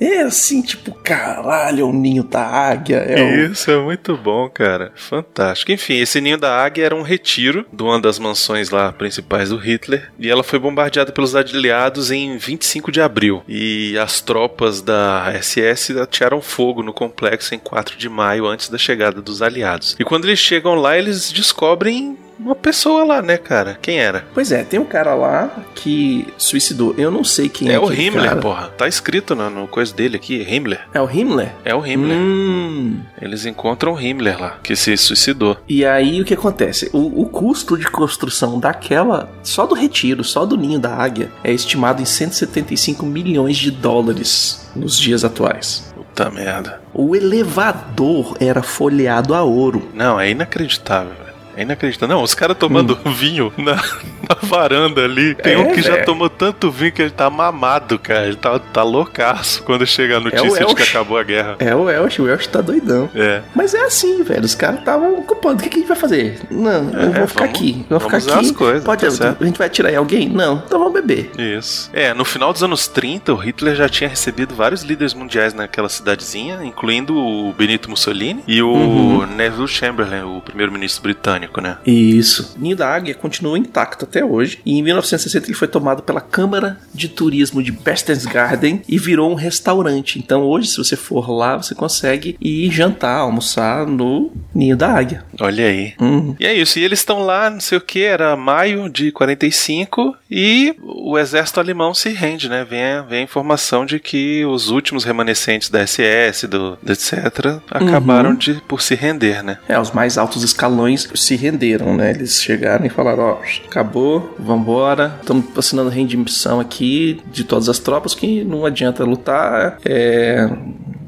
É 0.00 0.22
assim, 0.22 0.62
tipo, 0.62 0.92
caralho, 0.92 1.80
é 1.80 1.84
o 1.84 1.92
ninho 1.92 2.22
da 2.22 2.44
águia. 2.44 2.98
É. 2.98 3.46
Isso 3.46 3.70
é 3.70 3.78
muito 3.78 4.16
bom, 4.16 4.48
cara. 4.48 4.92
Fantástico. 4.94 5.72
Enfim, 5.72 5.98
esse 5.98 6.20
ninho 6.20 6.38
da 6.38 6.56
águia 6.62 6.84
era 6.86 6.94
um 6.94 7.02
retiro 7.02 7.66
de 7.72 7.82
uma 7.82 8.00
das 8.00 8.18
mansões 8.18 8.70
lá 8.70 8.92
principais 8.92 9.50
do 9.50 9.56
Hitler. 9.56 10.10
E 10.18 10.30
ela 10.30 10.42
foi 10.42 10.58
bombardeada 10.58 11.12
pelos 11.12 11.34
aliados 11.34 12.10
em 12.10 12.36
25 12.36 12.92
de 12.92 13.00
abril. 13.00 13.42
E 13.48 13.98
as 13.98 14.20
tropas 14.20 14.80
da 14.80 15.32
SS 15.40 15.98
atiraram 15.98 16.40
fogo 16.40 16.82
no 16.82 16.92
complexo 16.92 17.54
em 17.54 17.58
4 17.58 17.96
de 17.96 18.08
maio, 18.08 18.46
antes 18.46 18.68
da 18.68 18.78
chegada 18.78 19.20
dos 19.20 19.42
aliados. 19.42 19.96
E 19.98 20.04
quando 20.04 20.26
eles 20.26 20.38
chegam 20.38 20.74
lá, 20.74 20.96
eles 20.96 21.32
descobrem 21.32 22.16
uma 22.38 22.54
pessoa 22.54 23.04
lá, 23.04 23.22
né, 23.22 23.36
cara? 23.36 23.78
Quem 23.80 23.98
era? 23.98 24.24
Pois 24.32 24.52
é, 24.52 24.62
tem 24.62 24.78
um 24.78 24.84
cara 24.84 25.14
lá 25.14 25.50
que 25.74 26.26
suicidou. 26.36 26.94
Eu 26.96 27.10
não 27.10 27.24
sei 27.24 27.48
quem 27.48 27.68
é. 27.68 27.72
É 27.74 27.78
o 27.78 27.92
Himmler, 27.92 28.28
cara. 28.28 28.40
porra. 28.40 28.68
Tá 28.68 28.86
escrito 28.86 29.34
no, 29.34 29.50
no 29.50 29.68
coisa 29.68 29.94
dele 29.94 30.16
aqui, 30.16 30.42
Himmler. 30.42 30.80
É 30.92 31.00
o 31.00 31.10
Himmler? 31.10 31.52
É 31.64 31.74
o 31.74 31.84
Himmler. 31.84 32.16
Hum. 32.16 33.00
Eles 33.20 33.44
encontram 33.44 33.94
o 33.94 34.00
Himmler 34.00 34.40
lá, 34.40 34.58
que 34.62 34.76
se 34.76 34.96
suicidou. 34.96 35.56
E 35.68 35.84
aí 35.84 36.20
o 36.20 36.24
que 36.24 36.34
acontece? 36.34 36.90
O, 36.92 37.22
o 37.22 37.26
custo 37.26 37.76
de 37.76 37.86
construção 37.86 38.58
daquela, 38.58 39.30
só 39.42 39.66
do 39.66 39.74
retiro, 39.74 40.22
só 40.22 40.46
do 40.46 40.56
ninho 40.56 40.78
da 40.78 40.94
águia, 40.94 41.30
é 41.42 41.52
estimado 41.52 42.00
em 42.00 42.04
175 42.04 43.04
milhões 43.04 43.56
de 43.56 43.70
dólares 43.70 44.68
nos 44.74 44.98
dias 44.98 45.24
atuais. 45.24 45.92
Puta 45.94 46.30
merda. 46.30 46.80
O 46.94 47.14
elevador 47.14 48.36
era 48.40 48.62
folheado 48.62 49.34
a 49.34 49.42
ouro. 49.42 49.88
Não, 49.94 50.18
é 50.20 50.30
inacreditável. 50.30 51.27
É 51.58 51.62
inacreditável. 51.62 52.16
Não, 52.16 52.22
os 52.22 52.34
caras 52.34 52.56
tomando 52.56 52.96
vinho 53.06 53.52
na, 53.58 53.74
na 53.74 54.36
varanda 54.42 55.04
ali. 55.04 55.34
Tem 55.34 55.56
Hum. 55.56 55.60
É, 55.60 55.64
um 55.64 55.74
que 55.74 55.82
já 55.82 55.94
velho. 55.94 56.04
tomou 56.06 56.28
tanto 56.30 56.70
vinho 56.70 56.92
que 56.92 57.02
ele 57.02 57.10
tá 57.10 57.28
mamado, 57.28 57.98
cara. 57.98 58.26
Ele 58.26 58.36
tá, 58.36 58.58
tá 58.58 58.82
loucaço 58.82 59.62
quando 59.64 59.84
chega 59.86 60.18
a 60.18 60.20
notícia 60.20 60.46
É 60.46 60.64
de 60.64 60.74
que 60.74 60.82
Elch. 60.82 60.90
acabou 60.96 61.18
a 61.18 61.22
guerra. 61.24 61.56
É 61.58 61.74
o 61.74 61.82
Welsh, 61.84 62.20
o 62.20 62.24
Welsh 62.24 62.46
tá 62.46 62.60
doidão. 62.60 63.10
É. 63.14 63.42
Mas 63.54 63.74
é 63.74 63.80
assim, 63.84 64.22
velho. 64.22 64.44
Os 64.44 64.54
caras 64.54 64.78
estavam 64.80 65.18
ocupando. 65.18 65.56
O 65.58 65.62
que, 65.62 65.68
que 65.68 65.76
a 65.76 65.78
gente 65.80 65.88
vai 65.88 65.96
fazer? 65.96 66.40
Não, 66.50 66.90
eu 66.92 67.00
É, 67.14 67.18
vou 67.18 67.26
ficar 67.28 67.44
vamos- 67.46 67.58
aqui. 67.58 67.86
Eu 67.90 67.98
vou 67.98 68.08
ficar 68.10 68.16
aqui. 68.36 68.46
as 68.46 68.50
coisas, 68.52 68.84
Pode, 68.84 69.18
tá 69.18 69.36
a 69.40 69.44
gente 69.44 69.58
vai 69.58 69.66
atirar 69.66 69.92
em 69.92 69.96
alguém? 69.96 70.28
Não. 70.28 70.62
Então 70.66 70.78
vamos 70.78 70.94
beber. 70.94 71.30
Isso. 71.38 71.90
É, 71.92 72.14
no 72.14 72.24
final 72.24 72.52
dos 72.52 72.62
anos 72.62 72.86
30, 72.86 73.32
o 73.32 73.36
Hitler 73.36 73.74
já 73.74 73.88
tinha 73.88 74.08
recebido 74.08 74.54
vários 74.54 74.82
líderes 74.82 75.12
mundiais 75.14 75.54
naquela 75.54 75.88
cidadezinha, 75.88 76.60
incluindo 76.62 77.16
o 77.16 77.52
Benito 77.52 77.88
Mussolini 77.90 78.42
e 78.46 78.62
o 78.62 78.68
Uhum. 78.70 79.26
Neville 79.26 79.66
Chamberlain, 79.66 80.22
o 80.22 80.40
primeiro-ministro 80.40 81.02
britânico, 81.02 81.47
né? 81.60 81.78
Isso. 81.86 82.54
Ninho 82.58 82.76
da 82.76 82.88
Águia 82.88 83.14
continua 83.14 83.58
intacto 83.58 84.04
até 84.04 84.24
hoje. 84.24 84.60
E 84.64 84.78
em 84.78 84.82
1960 84.82 85.46
ele 85.46 85.54
foi 85.54 85.68
tomado 85.68 86.02
pela 86.02 86.20
Câmara 86.20 86.78
de 86.94 87.08
Turismo 87.08 87.62
de 87.62 87.72
Berchtesgaden 87.72 88.82
e 88.88 88.98
virou 88.98 89.30
um 89.30 89.34
restaurante. 89.34 90.18
Então 90.18 90.42
hoje, 90.42 90.68
se 90.68 90.78
você 90.78 90.96
for 90.96 91.30
lá, 91.30 91.56
você 91.56 91.74
consegue 91.74 92.36
ir 92.40 92.70
jantar, 92.70 93.18
almoçar 93.18 93.86
no 93.86 94.32
Ninho 94.54 94.76
da 94.76 94.92
Águia. 94.92 95.24
Olha 95.40 95.66
aí. 95.66 95.94
Uhum. 96.00 96.36
E 96.38 96.46
é 96.46 96.54
isso, 96.54 96.78
e 96.78 96.84
eles 96.84 97.00
estão 97.00 97.20
lá, 97.20 97.50
não 97.50 97.60
sei 97.60 97.78
o 97.78 97.80
que, 97.80 98.02
era 98.02 98.36
maio 98.36 98.88
de 98.88 99.10
45 99.12 100.16
e 100.30 100.74
o 100.82 101.18
exército 101.18 101.60
alemão 101.60 101.94
se 101.94 102.10
rende, 102.10 102.48
né? 102.48 102.64
Vem 102.68 102.82
a, 102.82 103.02
vem 103.02 103.20
a 103.20 103.22
informação 103.22 103.86
de 103.86 103.98
que 103.98 104.44
os 104.44 104.68
últimos 104.70 105.04
remanescentes 105.04 105.70
da 105.70 105.86
SS, 105.86 106.46
do, 106.46 106.78
do 106.82 106.92
etc., 106.92 107.60
acabaram 107.70 108.34
de 108.34 108.54
por 108.66 108.82
se 108.82 108.94
render, 108.94 109.42
né? 109.42 109.58
É, 109.68 109.78
os 109.78 109.90
mais 109.90 110.18
altos 110.18 110.42
escalões 110.42 111.08
se 111.14 111.36
renderam, 111.38 111.96
né? 111.96 112.10
Eles 112.10 112.42
chegaram 112.42 112.84
e 112.84 112.88
falaram, 112.88 113.22
ó, 113.22 113.38
acabou, 113.66 114.34
vambora, 114.38 115.18
estamos 115.20 115.44
assinando 115.56 115.90
rendição 115.90 116.60
aqui 116.60 117.20
de 117.30 117.44
todas 117.44 117.68
as 117.68 117.78
tropas 117.78 118.14
que 118.14 118.44
não 118.44 118.64
adianta 118.64 119.04
lutar, 119.04 119.78
é 119.84 120.48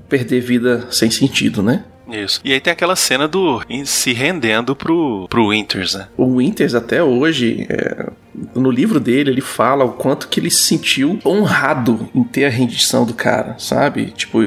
perder 0.08 0.40
vida 0.40 0.86
sem 0.90 1.10
sentido, 1.10 1.62
né? 1.62 1.84
Isso. 2.08 2.40
E 2.44 2.52
aí 2.52 2.60
tem 2.60 2.72
aquela 2.72 2.96
cena 2.96 3.28
do 3.28 3.62
se 3.84 4.12
rendendo 4.12 4.74
pro, 4.74 5.28
pro 5.28 5.48
Winters, 5.48 5.94
né? 5.94 6.08
O 6.16 6.38
Winters 6.38 6.74
até 6.74 7.02
hoje, 7.02 7.66
é, 7.68 8.08
no 8.54 8.70
livro 8.70 9.00
dele, 9.00 9.30
ele 9.30 9.40
fala 9.40 9.84
o 9.84 9.92
quanto 9.92 10.28
que 10.28 10.40
ele 10.40 10.50
se 10.50 10.62
sentiu 10.62 11.18
honrado 11.24 12.08
em 12.14 12.22
ter 12.22 12.44
a 12.44 12.48
rendição 12.48 13.04
do 13.04 13.14
cara, 13.14 13.56
sabe? 13.58 14.06
Tipo, 14.16 14.42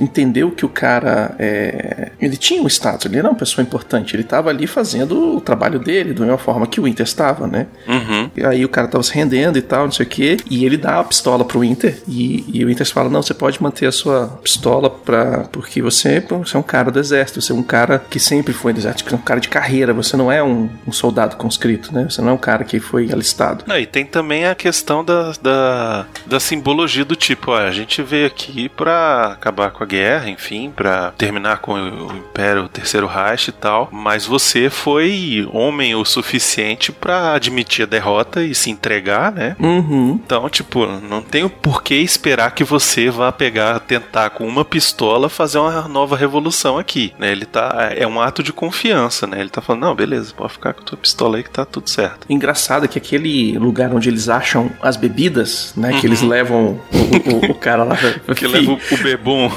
entendeu 0.00 0.50
que 0.50 0.64
o 0.64 0.68
cara 0.68 1.34
é, 1.38 2.10
ele 2.20 2.36
tinha 2.36 2.62
um 2.62 2.66
status, 2.66 3.06
ele 3.06 3.18
era 3.18 3.28
uma 3.28 3.34
pessoa 3.34 3.62
importante, 3.62 4.14
ele 4.14 4.22
tava 4.22 4.50
ali 4.50 4.66
fazendo 4.66 5.36
o 5.36 5.40
trabalho 5.40 5.78
dele, 5.78 6.12
da 6.12 6.20
mesma 6.20 6.38
forma 6.38 6.66
que 6.66 6.80
o 6.80 6.84
Winter 6.84 7.04
estava, 7.04 7.46
né? 7.46 7.66
Uhum. 7.88 8.30
E 8.36 8.44
aí 8.44 8.64
o 8.64 8.68
cara 8.68 8.88
tava 8.88 9.02
se 9.02 9.14
rendendo 9.14 9.56
e 9.58 9.62
tal, 9.62 9.84
não 9.84 9.92
sei 9.92 10.06
o 10.06 10.08
que, 10.08 10.36
e 10.50 10.64
ele 10.64 10.76
dá 10.76 11.00
a 11.00 11.04
pistola 11.04 11.44
pro 11.44 11.60
Winter, 11.60 11.98
e, 12.06 12.44
e 12.52 12.64
o 12.64 12.68
Winter 12.68 12.86
fala: 12.86 13.08
Não, 13.08 13.22
você 13.22 13.34
pode 13.34 13.62
manter 13.62 13.86
a 13.86 13.92
sua 13.92 14.38
pistola 14.42 14.90
pra, 14.90 15.48
porque 15.50 15.80
você, 15.80 16.20
você 16.20 16.56
é 16.56 16.60
um 16.60 16.62
cara 16.62 16.90
do 16.90 16.98
exército, 16.98 17.40
você 17.40 17.52
é 17.52 17.54
um 17.54 17.62
cara 17.62 17.98
que 18.10 18.20
sempre 18.20 18.52
foi 18.52 18.72
do 18.72 18.80
exército, 18.80 19.08
você 19.08 19.14
é 19.14 19.18
um 19.18 19.22
cara 19.22 19.40
de 19.40 19.48
carreira, 19.48 19.92
você 19.92 20.16
não 20.16 20.30
é 20.30 20.42
um, 20.42 20.68
um 20.86 20.92
soldado 20.92 21.36
conscrito, 21.36 21.94
né? 21.94 22.06
Você 22.08 22.20
não 22.20 22.30
é 22.30 22.32
um 22.32 22.38
cara 22.38 22.64
que 22.64 22.78
foi 22.80 23.05
alistado. 23.12 23.64
Não, 23.66 23.78
e 23.78 23.86
tem 23.86 24.04
também 24.04 24.46
a 24.46 24.54
questão 24.54 25.04
da, 25.04 25.32
da, 25.40 26.06
da 26.26 26.40
simbologia 26.40 27.04
do 27.04 27.16
tipo, 27.16 27.52
ó, 27.52 27.58
a 27.58 27.70
gente 27.70 28.02
veio 28.02 28.26
aqui 28.26 28.68
pra 28.68 29.32
acabar 29.32 29.70
com 29.70 29.82
a 29.82 29.86
guerra, 29.86 30.28
enfim, 30.28 30.72
pra 30.74 31.12
terminar 31.12 31.58
com 31.58 31.74
o, 31.74 32.16
Império, 32.16 32.64
o 32.64 32.68
Terceiro 32.68 33.06
Reich 33.06 33.48
e 33.48 33.52
tal, 33.52 33.88
mas 33.92 34.26
você 34.26 34.68
foi 34.70 35.48
homem 35.52 35.94
o 35.94 36.04
suficiente 36.04 36.92
pra 36.92 37.34
admitir 37.34 37.84
a 37.84 37.86
derrota 37.86 38.42
e 38.42 38.54
se 38.54 38.70
entregar, 38.70 39.32
né? 39.32 39.56
Uhum. 39.58 40.20
Então, 40.24 40.48
tipo, 40.48 40.86
não 40.86 41.22
tenho 41.22 41.48
por 41.48 41.82
que 41.82 41.94
esperar 41.94 42.52
que 42.52 42.64
você 42.64 43.10
vá 43.10 43.30
pegar, 43.32 43.80
tentar 43.80 44.30
com 44.30 44.46
uma 44.46 44.64
pistola 44.64 45.28
fazer 45.28 45.58
uma 45.58 45.88
nova 45.88 46.16
revolução 46.16 46.78
aqui, 46.78 47.12
né? 47.18 47.32
Ele 47.32 47.44
tá, 47.44 47.90
é 47.94 48.06
um 48.06 48.20
ato 48.20 48.42
de 48.42 48.52
confiança, 48.52 49.26
né? 49.26 49.40
Ele 49.40 49.50
tá 49.50 49.60
falando, 49.60 49.82
não, 49.82 49.94
beleza, 49.94 50.34
pode 50.34 50.52
ficar 50.52 50.74
com 50.74 50.80
a 50.80 50.84
tua 50.84 50.98
pistola 50.98 51.36
aí 51.36 51.42
que 51.42 51.50
tá 51.50 51.64
tudo 51.64 51.88
certo. 51.88 52.26
Engraçado 52.28 52.84
é 52.84 52.88
que 53.00 53.16
aquele 53.16 53.58
lugar 53.58 53.94
onde 53.94 54.08
eles 54.08 54.28
acham 54.28 54.70
as 54.82 54.96
bebidas, 54.96 55.72
né? 55.76 55.98
Que 56.00 56.06
eles 56.06 56.22
levam 56.22 56.80
o, 56.92 57.46
o- 57.48 57.50
o 57.52 57.54
cara 57.54 57.84
lá. 57.84 57.96
Que 58.34 58.46
leva 58.46 58.72
o, 58.72 58.78
o 58.94 58.96
bebum. 59.02 59.50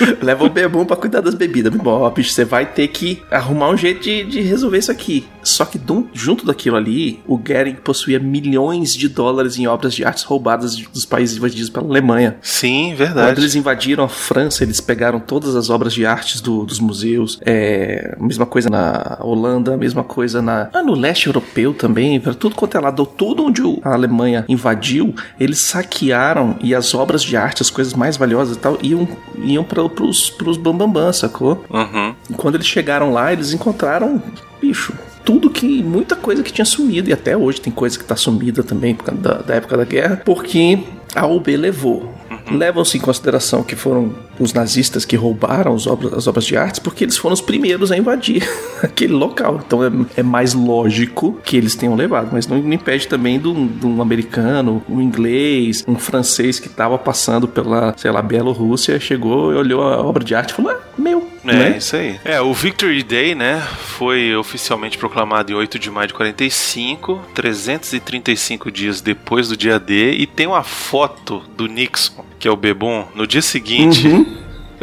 Leva 0.22 0.44
o 0.44 0.48
bebum 0.50 0.84
pra 0.84 0.96
cuidar 0.96 1.20
das 1.20 1.34
bebidas. 1.34 1.72
Bom, 1.74 2.00
ó, 2.02 2.10
bicho, 2.10 2.30
você 2.32 2.44
vai 2.44 2.66
ter 2.66 2.88
que 2.88 3.22
arrumar 3.30 3.70
um 3.70 3.76
jeito 3.76 4.02
de, 4.02 4.24
de 4.24 4.40
resolver 4.40 4.78
isso 4.78 4.90
aqui. 4.92 5.26
Só 5.42 5.64
que 5.64 5.78
dum- 5.78 6.06
junto 6.12 6.46
daquilo 6.46 6.76
ali, 6.76 7.20
o 7.26 7.36
Goering 7.36 7.74
possuía 7.74 8.18
milhões 8.18 8.94
de 8.94 9.08
dólares 9.08 9.58
em 9.58 9.66
obras 9.66 9.94
de 9.94 10.04
artes 10.04 10.24
roubadas 10.24 10.74
dos 10.76 11.04
países 11.04 11.36
invadidos 11.36 11.68
pela 11.70 11.86
Alemanha. 11.86 12.36
Sim, 12.40 12.88
Quando 12.88 12.96
verdade. 12.98 13.40
eles 13.40 13.54
invadiram 13.54 14.04
a 14.04 14.08
França, 14.08 14.62
eles 14.64 14.80
pegaram 14.80 15.20
todas 15.20 15.54
as 15.54 15.68
obras 15.70 15.92
de 15.92 16.06
artes 16.06 16.40
do- 16.40 16.64
dos 16.64 16.80
museus. 16.80 17.38
É, 17.44 18.16
mesma 18.20 18.46
coisa 18.46 18.70
na 18.70 19.18
Holanda, 19.20 19.76
mesma 19.76 20.02
coisa 20.02 20.40
na, 20.40 20.68
ah, 20.72 20.82
no 20.82 20.94
leste 20.94 21.26
europeu 21.26 21.74
também. 21.74 22.18
Tudo 22.20 22.54
quanto 22.54 22.76
é 22.76 22.80
lado, 22.80 23.04
tudo 23.06 23.44
onde 23.44 23.62
a 23.82 23.92
Alemanha 23.94 24.44
invadiu, 24.48 25.14
eles 25.38 25.58
saquearam 25.58 26.56
e 26.62 26.74
as 26.74 26.94
obras 26.94 27.22
de 27.22 27.36
arte, 27.36 27.62
as 27.62 27.70
coisas 27.70 27.94
mais 27.94 28.16
valiosas 28.16 28.56
e 28.56 28.58
tal, 28.58 28.78
iam, 28.82 29.06
iam 29.44 29.62
para 29.64 29.83
pros, 29.88 30.30
pros 30.30 30.56
bambambam, 30.56 31.12
sacou? 31.12 31.64
Uhum. 31.70 32.14
E 32.30 32.34
quando 32.34 32.56
eles 32.56 32.66
chegaram 32.66 33.12
lá, 33.12 33.32
eles 33.32 33.52
encontraram, 33.52 34.22
bicho, 34.60 34.92
tudo 35.24 35.50
que. 35.50 35.82
muita 35.82 36.14
coisa 36.14 36.42
que 36.42 36.52
tinha 36.52 36.64
sumido. 36.64 37.08
E 37.08 37.12
até 37.12 37.36
hoje 37.36 37.60
tem 37.60 37.72
coisa 37.72 37.98
que 37.98 38.04
tá 38.04 38.16
sumida 38.16 38.62
também 38.62 38.94
por 38.94 39.04
causa 39.04 39.20
da, 39.20 39.34
da 39.34 39.54
época 39.54 39.76
da 39.76 39.84
guerra, 39.84 40.22
porque 40.24 40.80
a 41.14 41.26
UB 41.26 41.56
levou. 41.56 42.12
Levam-se 42.50 42.98
em 42.98 43.00
consideração 43.00 43.62
que 43.62 43.74
foram 43.74 44.14
os 44.38 44.52
nazistas 44.52 45.04
que 45.04 45.16
roubaram 45.16 45.74
as 45.74 45.86
obras, 45.86 46.12
as 46.12 46.26
obras 46.26 46.44
de 46.44 46.56
artes, 46.56 46.78
porque 46.78 47.04
eles 47.04 47.16
foram 47.16 47.34
os 47.34 47.40
primeiros 47.40 47.90
a 47.92 47.96
invadir 47.96 48.46
aquele 48.82 49.12
local. 49.12 49.60
Então 49.66 49.84
é, 49.84 49.90
é 50.16 50.22
mais 50.22 50.54
lógico 50.54 51.38
que 51.44 51.56
eles 51.56 51.74
tenham 51.74 51.94
levado, 51.94 52.30
mas 52.32 52.46
não, 52.46 52.58
não 52.58 52.72
impede 52.72 53.08
também 53.08 53.38
de 53.38 53.48
um, 53.48 53.66
de 53.66 53.86
um 53.86 54.00
americano, 54.02 54.82
um 54.88 55.00
inglês, 55.00 55.84
um 55.86 55.96
francês 55.96 56.58
que 56.58 56.68
estava 56.68 56.98
passando 56.98 57.46
pela, 57.46 57.94
sei 57.96 58.10
lá, 58.10 58.22
Bielorrússia, 58.22 58.98
chegou 59.00 59.52
e 59.52 59.56
olhou 59.56 59.82
a 59.82 60.00
obra 60.00 60.24
de 60.24 60.34
arte 60.34 60.50
e 60.50 60.54
falou: 60.54 60.72
ah, 60.72 60.80
meu. 60.96 61.34
É, 61.46 61.52
né? 61.52 61.76
isso 61.76 61.94
aí. 61.96 62.18
É, 62.24 62.40
o 62.40 62.54
Victory 62.54 63.02
Day, 63.02 63.34
né, 63.34 63.60
foi 63.78 64.34
oficialmente 64.34 64.96
proclamado 64.96 65.52
em 65.52 65.54
8 65.54 65.78
de 65.78 65.90
maio 65.90 66.08
de 66.08 66.14
45, 66.14 67.20
335 67.34 68.70
dias 68.70 69.00
depois 69.02 69.48
do 69.48 69.56
dia 69.56 69.78
D, 69.78 70.12
e 70.12 70.26
tem 70.26 70.46
uma 70.46 70.62
foto 70.62 71.42
do 71.54 71.66
Nixon, 71.66 72.24
que 72.38 72.48
é 72.48 72.50
o 72.50 72.56
Bebum, 72.56 73.04
no 73.14 73.26
dia 73.26 73.42
seguinte. 73.42 74.08
Uhum. 74.08 74.23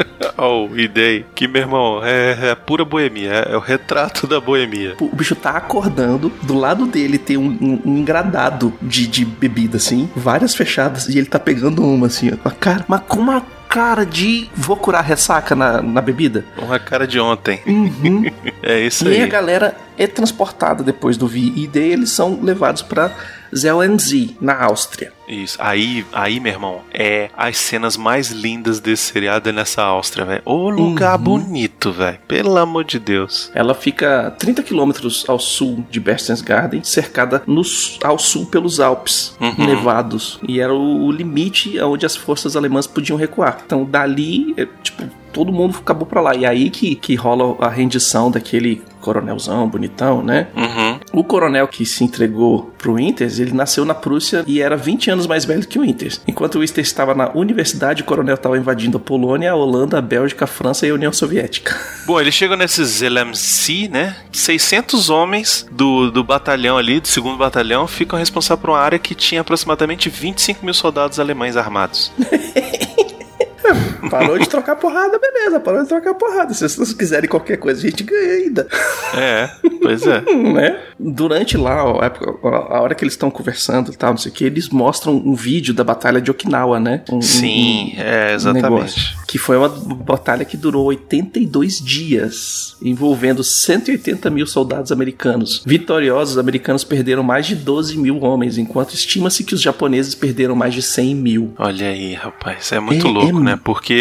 Oh, 0.38 0.68
E-Day, 0.76 1.26
que 1.36 1.48
meu 1.48 1.62
irmão, 1.62 2.00
é, 2.04 2.50
é 2.52 2.56
pura 2.56 2.84
boemia, 2.86 3.32
é, 3.48 3.54
é 3.54 3.58
o 3.58 3.60
retrato 3.60 4.26
da 4.26 4.40
boemia. 4.40 4.96
O 5.00 5.16
bicho 5.16 5.36
tá 5.36 5.52
acordando, 5.52 6.32
do 6.42 6.58
lado 6.58 6.86
dele 6.88 7.18
tem 7.18 7.38
um, 7.38 7.50
um- 7.62 7.82
um 7.86 7.98
engradado 7.98 8.74
de, 8.82 9.06
de 9.08 9.24
bebida, 9.26 9.78
assim, 9.78 10.10
várias 10.16 10.56
fechadas, 10.56 11.08
e 11.10 11.18
ele 11.18 11.28
tá 11.28 11.38
pegando 11.40 11.84
uma, 11.84 12.08
assim, 12.08 12.32
ó, 12.32 12.48
a 12.48 12.52
cara, 12.52 12.86
mas 12.88 13.02
com 13.08 13.20
uma 13.20 13.42
cara 13.70 14.06
de 14.06 14.50
vou 14.56 14.76
curar 14.76 15.04
ressaca 15.04 15.56
na, 15.56 15.82
na 15.82 16.02
bebida. 16.02 16.44
Uma 16.58 16.80
cara 16.80 17.06
de 17.08 17.20
ontem. 17.20 17.62
Uhum. 17.68 18.24
É 18.64 18.80
isso 18.80 19.06
e 19.08 19.14
aí 19.16 19.22
a 19.22 19.24
aí. 19.24 19.30
galera 19.30 19.76
é 19.98 20.06
transportada 20.06 20.84
depois 20.84 21.18
do 21.18 21.28
VI, 21.28 21.52
e 21.56 21.68
daí 21.68 21.92
eles 21.94 22.12
são 22.12 22.40
levados 22.42 22.82
pra 22.84 23.12
Zelensee, 23.56 24.36
na 24.40 24.56
Áustria. 24.64 25.12
Isso. 25.32 25.58
Aí, 25.60 26.06
aí, 26.12 26.40
meu 26.40 26.52
irmão, 26.54 26.82
é 26.94 27.30
as 27.36 27.58
cenas 27.58 27.96
mais 27.98 28.32
lindas 28.32 28.80
desse 28.80 29.12
seriado 29.12 29.50
é 29.50 29.52
nessa 29.52 29.82
Áustria, 29.84 30.26
velho. 30.26 30.42
Ô 30.46 30.70
lugar 30.70 31.18
Uhum. 31.18 31.24
bonito, 31.24 31.92
velho. 31.92 32.20
Pelo 32.28 32.58
amor 32.58 32.84
de 32.84 33.00
Deus. 33.00 33.50
Ela 33.56 33.74
fica 33.74 34.36
30 34.38 34.62
quilômetros 34.64 35.26
ao 35.28 35.40
sul 35.40 35.86
de 35.90 36.00
Berchtesgaden, 36.00 36.84
cercada 36.84 37.42
no 37.48 37.62
ao 38.04 38.20
sul 38.20 38.46
pelos 38.46 38.80
Alpes, 38.80 39.36
Uhum. 39.40 39.66
nevados. 39.66 40.40
E 40.48 40.60
era 40.60 40.74
o, 40.74 41.06
o 41.06 41.12
limite 41.12 41.80
onde 41.80 42.06
as 42.06 42.16
forças 42.16 42.56
alemãs 42.56 42.86
podiam 42.86 43.18
recuar. 43.18 43.60
Então, 43.66 43.86
dali, 43.86 44.54
é, 44.58 44.68
tipo, 44.84 45.04
todo 45.32 45.52
mundo 45.52 45.78
acabou 45.78 46.06
pra 46.06 46.20
lá. 46.22 46.36
E 46.36 46.46
aí 46.46 46.70
que, 46.70 46.96
que 46.96 47.16
rola 47.16 47.56
a 47.66 47.70
rendição 47.70 48.30
daquele 48.30 48.82
coronelzão 49.00 49.68
bonitão, 49.68 50.22
né? 50.22 50.48
Uhum. 50.56 51.00
O 51.12 51.24
coronel 51.24 51.68
que 51.68 51.86
se 51.88 52.04
entregou 52.04 52.72
pro 52.78 52.96
Winters, 52.96 53.40
ele 53.40 53.52
nasceu 53.52 53.84
na 53.84 53.96
Prússia 53.96 54.44
e 54.46 54.62
era 54.62 54.78
20 54.78 55.10
anos 55.10 55.21
mais 55.28 55.46
velho 55.46 55.66
que 55.66 55.80
o 55.80 55.82
Winters. 55.82 56.22
Enquanto 56.28 56.56
o 56.56 56.60
Winters 56.60 56.88
estava 56.88 57.14
na 57.14 57.32
universidade, 57.34 58.02
o 58.02 58.06
coronel 58.06 58.36
estava 58.36 58.58
invadindo 58.58 58.98
a 58.98 59.00
Polônia, 59.00 59.52
a 59.52 59.56
Holanda, 59.56 59.98
a 59.98 60.02
Bélgica, 60.02 60.46
a 60.46 60.48
França 60.48 60.86
e 60.86 60.90
a 60.90 60.94
União 60.94 61.12
Soviética. 61.12 61.78
Bom, 62.06 62.20
eles 62.20 62.34
chegam 62.34 62.58
nesses 62.58 63.02
LMC, 63.02 63.90
né? 63.90 64.16
600 64.32 65.10
homens 65.10 65.68
do, 65.72 66.12
do 66.12 66.24
batalhão 66.24 66.78
ali, 66.78 67.00
do 67.00 67.08
segundo 67.08 67.38
batalhão, 67.38 67.88
ficam 67.88 68.18
responsáveis 68.18 68.62
por 68.62 68.70
uma 68.72 68.80
área 68.80 69.00
que 69.00 69.16
tinha 69.16 69.42
aproximadamente 69.42 70.10
25 70.10 70.66
mil 70.66 70.74
soldados 70.74 71.20
alemães 71.20 71.56
armados. 71.56 72.12
Parou 74.10 74.38
de 74.38 74.48
trocar 74.50 74.76
porrada, 74.76 75.18
beleza, 75.20 75.60
parou 75.60 75.82
de 75.84 75.88
trocar 75.90 76.14
porrada. 76.16 76.54
Se 76.54 76.68
vocês 76.68 76.94
quiserem 76.94 77.30
qualquer 77.30 77.58
coisa, 77.58 77.80
a 77.86 77.90
gente 77.90 78.04
ganha 78.04 78.34
ainda. 78.34 78.68
É, 79.16 79.50
pois 79.82 80.06
é. 80.06 80.22
né? 80.34 80.80
Durante 81.00 81.58
lá, 81.58 81.84
ó, 81.86 82.00
a 82.02 82.82
hora 82.82 82.94
que 82.96 83.04
eles 83.04 83.14
estão 83.14 83.32
conversando 83.32 83.92
e 83.92 83.96
tal, 83.96 84.12
não 84.12 84.18
sei 84.18 84.32
o 84.32 84.36
que, 84.36 84.44
eles 84.44 84.70
mostram 84.70 85.14
um 85.16 85.34
vídeo 85.36 85.74
da 85.74 85.84
batalha 85.84 86.22
de 86.22 86.30
Okinawa, 86.32 86.80
né? 86.80 87.04
Um- 87.12 87.22
Sim, 87.22 87.94
um- 87.98 88.02
é, 88.02 88.34
exatamente. 88.34 88.64
negócio. 88.64 89.22
Que 89.28 89.38
foi 89.38 89.56
uma 89.58 89.70
batalha 89.70 90.44
que 90.44 90.58
durou 90.58 90.86
82 90.86 91.80
dias, 91.80 92.76
envolvendo 92.82 93.44
180 93.44 94.30
mil 94.30 94.46
soldados 94.46 94.92
americanos. 94.92 95.62
Vitoriosos, 95.66 96.34
os 96.34 96.38
americanos 96.38 96.84
perderam 96.84 97.24
mais 97.24 97.46
de 97.48 97.56
12 97.56 97.98
mil 97.98 98.20
homens, 98.22 98.58
enquanto 98.58 98.94
estima-se 98.94 99.44
que 99.44 99.54
os 99.54 99.62
japoneses 99.62 100.14
perderam 100.16 100.56
mais 100.56 100.74
de 100.74 100.82
100 100.82 101.16
mil. 101.16 101.54
Olha 101.58 101.88
aí, 101.88 102.14
rapaz, 102.14 102.72
é 102.72 102.80
muito 102.80 103.08
É- 103.08 103.10
louco, 103.12 103.40
é- 103.40 103.44
né? 103.44 103.51
Porque 103.58 103.94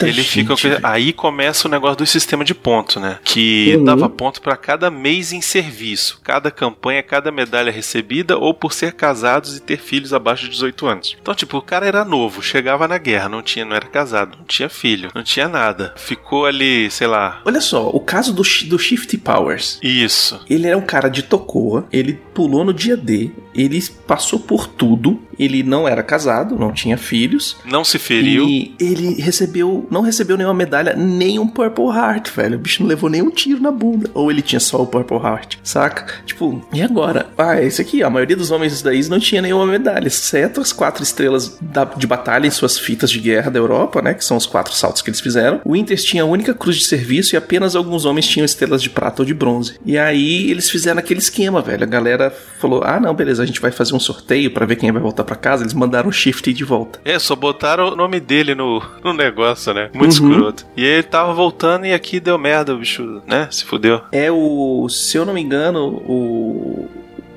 é 0.00 0.06
ele 0.06 0.22
gente, 0.22 0.44
fica. 0.56 0.80
Aí 0.82 1.12
começa 1.12 1.66
o 1.68 1.70
negócio 1.70 1.96
do 1.98 2.06
sistema 2.06 2.44
de 2.44 2.54
ponto, 2.54 2.98
né? 3.00 3.18
Que 3.24 3.74
Uhum. 3.76 3.84
dava 3.84 4.08
ponto 4.08 4.40
pra 4.40 4.56
cada 4.56 4.90
mês 4.90 5.32
em 5.32 5.40
serviço, 5.40 6.20
cada 6.22 6.50
campanha, 6.50 7.02
cada 7.02 7.30
medalha 7.30 7.70
recebida, 7.72 8.36
ou 8.36 8.52
por 8.54 8.72
ser 8.72 8.92
casados 8.92 9.56
e 9.56 9.60
ter 9.60 9.78
filhos 9.78 10.12
abaixo 10.12 10.44
de 10.44 10.50
18 10.50 10.86
anos. 10.86 11.16
Então, 11.20 11.34
tipo, 11.34 11.56
o 11.58 11.62
cara 11.62 11.86
era 11.86 12.04
novo, 12.04 12.42
chegava 12.42 12.86
na 12.88 12.98
guerra, 12.98 13.28
não 13.28 13.42
tinha, 13.42 13.64
não 13.64 13.74
era 13.76 13.86
casado, 13.86 14.36
não 14.38 14.44
tinha 14.44 14.68
filho, 14.68 15.10
não 15.14 15.22
tinha 15.22 15.48
nada. 15.48 15.94
Ficou 15.96 16.46
ali, 16.46 16.90
sei 16.90 17.06
lá. 17.06 17.40
Olha 17.44 17.60
só, 17.60 17.88
o 17.88 18.00
caso 18.00 18.32
do, 18.32 18.42
do 18.42 18.78
Shifty 18.78 19.18
Powers. 19.18 19.78
Isso. 19.82 20.40
Ele 20.48 20.66
era 20.66 20.76
um 20.78 20.82
cara 20.82 21.08
de 21.08 21.22
Tocoa, 21.22 21.86
ele 21.92 22.14
pulou 22.34 22.64
no 22.64 22.72
dia 22.74 22.96
D, 22.96 23.30
ele 23.54 23.82
passou 24.06 24.38
por 24.38 24.66
tudo, 24.66 25.20
ele 25.38 25.62
não 25.62 25.86
era 25.88 26.02
casado, 26.02 26.56
não 26.58 26.72
tinha 26.72 26.96
filhos. 26.96 27.56
Não 27.64 27.84
se 27.84 27.98
feriu. 27.98 28.44
E 28.46 28.74
ele 28.78 29.14
recebeu, 29.20 29.86
não 29.90 30.00
recebeu 30.00 30.36
nenhuma 30.36 30.54
medalha, 30.54 30.94
nem 30.94 31.38
um 31.38 31.46
Purple 31.48 31.86
Heart, 31.86 32.30
velho. 32.30 32.56
O 32.56 32.60
bicho 32.60 32.82
não 32.82 32.88
levou 32.88 33.10
nenhum 33.10 33.30
tiro 33.30 33.60
na 33.60 33.70
bunda. 33.72 34.10
Ou 34.14 34.30
ele 34.30 34.42
tinha 34.42 34.60
só 34.60 34.80
o 34.82 34.86
Purple 34.86 35.16
Heart, 35.18 35.56
saca? 35.62 36.14
Tipo, 36.24 36.64
e 36.72 36.80
agora? 36.82 37.26
Ah, 37.36 37.60
esse 37.62 37.80
aqui, 37.82 38.02
a 38.02 38.10
maioria 38.10 38.36
dos 38.36 38.50
homens 38.50 38.80
daí 38.82 39.02
não 39.08 39.18
tinha 39.18 39.42
nenhuma 39.42 39.66
medalha, 39.66 40.06
exceto 40.06 40.60
as 40.60 40.72
quatro 40.72 41.02
estrelas 41.02 41.58
da- 41.60 41.84
de 41.84 42.06
batalha 42.06 42.46
em 42.46 42.50
suas 42.50 42.78
fitas 42.78 43.10
de 43.10 43.18
guerra 43.20 43.50
da 43.50 43.58
Europa, 43.58 44.00
né? 44.02 44.14
Que 44.14 44.24
são 44.24 44.36
os 44.36 44.46
quatro 44.46 44.72
saltos 44.74 45.02
que 45.02 45.10
eles 45.10 45.20
fizeram. 45.20 45.60
O 45.64 45.72
Winters 45.72 46.04
tinha 46.04 46.22
a 46.22 46.26
única 46.26 46.54
cruz 46.54 46.76
de 46.76 46.84
serviço 46.84 47.34
e 47.34 47.36
apenas 47.36 47.74
alguns 47.76 48.04
homens 48.04 48.26
tinham 48.26 48.44
estrelas 48.44 48.82
de 48.82 48.90
prata 48.90 49.22
ou 49.22 49.26
de 49.26 49.34
bronze. 49.34 49.74
E 49.84 49.98
aí 49.98 50.50
eles 50.50 50.70
fizeram 50.70 50.98
aquele 50.98 51.20
esquema, 51.20 51.60
velho. 51.60 51.82
A 51.82 51.86
galera 51.86 52.30
falou: 52.60 52.82
ah, 52.84 52.98
não, 53.00 53.14
beleza, 53.14 53.43
a 53.44 53.46
gente 53.46 53.60
vai 53.60 53.70
fazer 53.70 53.94
um 53.94 54.00
sorteio 54.00 54.50
pra 54.50 54.66
ver 54.66 54.76
quem 54.76 54.90
vai 54.92 55.00
voltar 55.02 55.24
pra 55.24 55.36
casa, 55.36 55.62
eles 55.62 55.74
mandaram 55.74 56.08
o 56.08 56.12
Shift 56.12 56.52
de 56.52 56.64
volta. 56.64 57.00
É, 57.04 57.18
só 57.18 57.34
botaram 57.36 57.92
o 57.92 57.96
nome 57.96 58.18
dele 58.20 58.54
no, 58.54 58.82
no 59.02 59.12
negócio, 59.12 59.72
né? 59.74 59.90
Muito 59.94 60.18
Uhum. 60.22 60.30
escroto. 60.32 60.66
E 60.76 60.84
ele 60.84 61.02
tava 61.02 61.32
voltando 61.32 61.86
e 61.86 61.92
aqui 61.92 62.18
deu 62.20 62.38
merda, 62.38 62.74
o 62.74 62.78
bicho, 62.78 63.22
né? 63.26 63.48
Se 63.50 63.64
fudeu. 63.64 64.00
É 64.12 64.30
o, 64.30 64.88
se 64.88 65.16
eu 65.16 65.24
não 65.24 65.34
me 65.34 65.40
engano, 65.40 66.02
o 66.06 66.88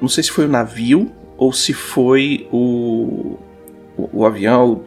não 0.01 0.07
sei 0.07 0.23
se 0.23 0.31
foi 0.31 0.45
o 0.45 0.49
navio 0.49 1.11
ou 1.37 1.51
se 1.51 1.73
foi 1.73 2.47
o 2.51 3.37
o, 3.97 4.21
o 4.21 4.25
avião, 4.27 4.83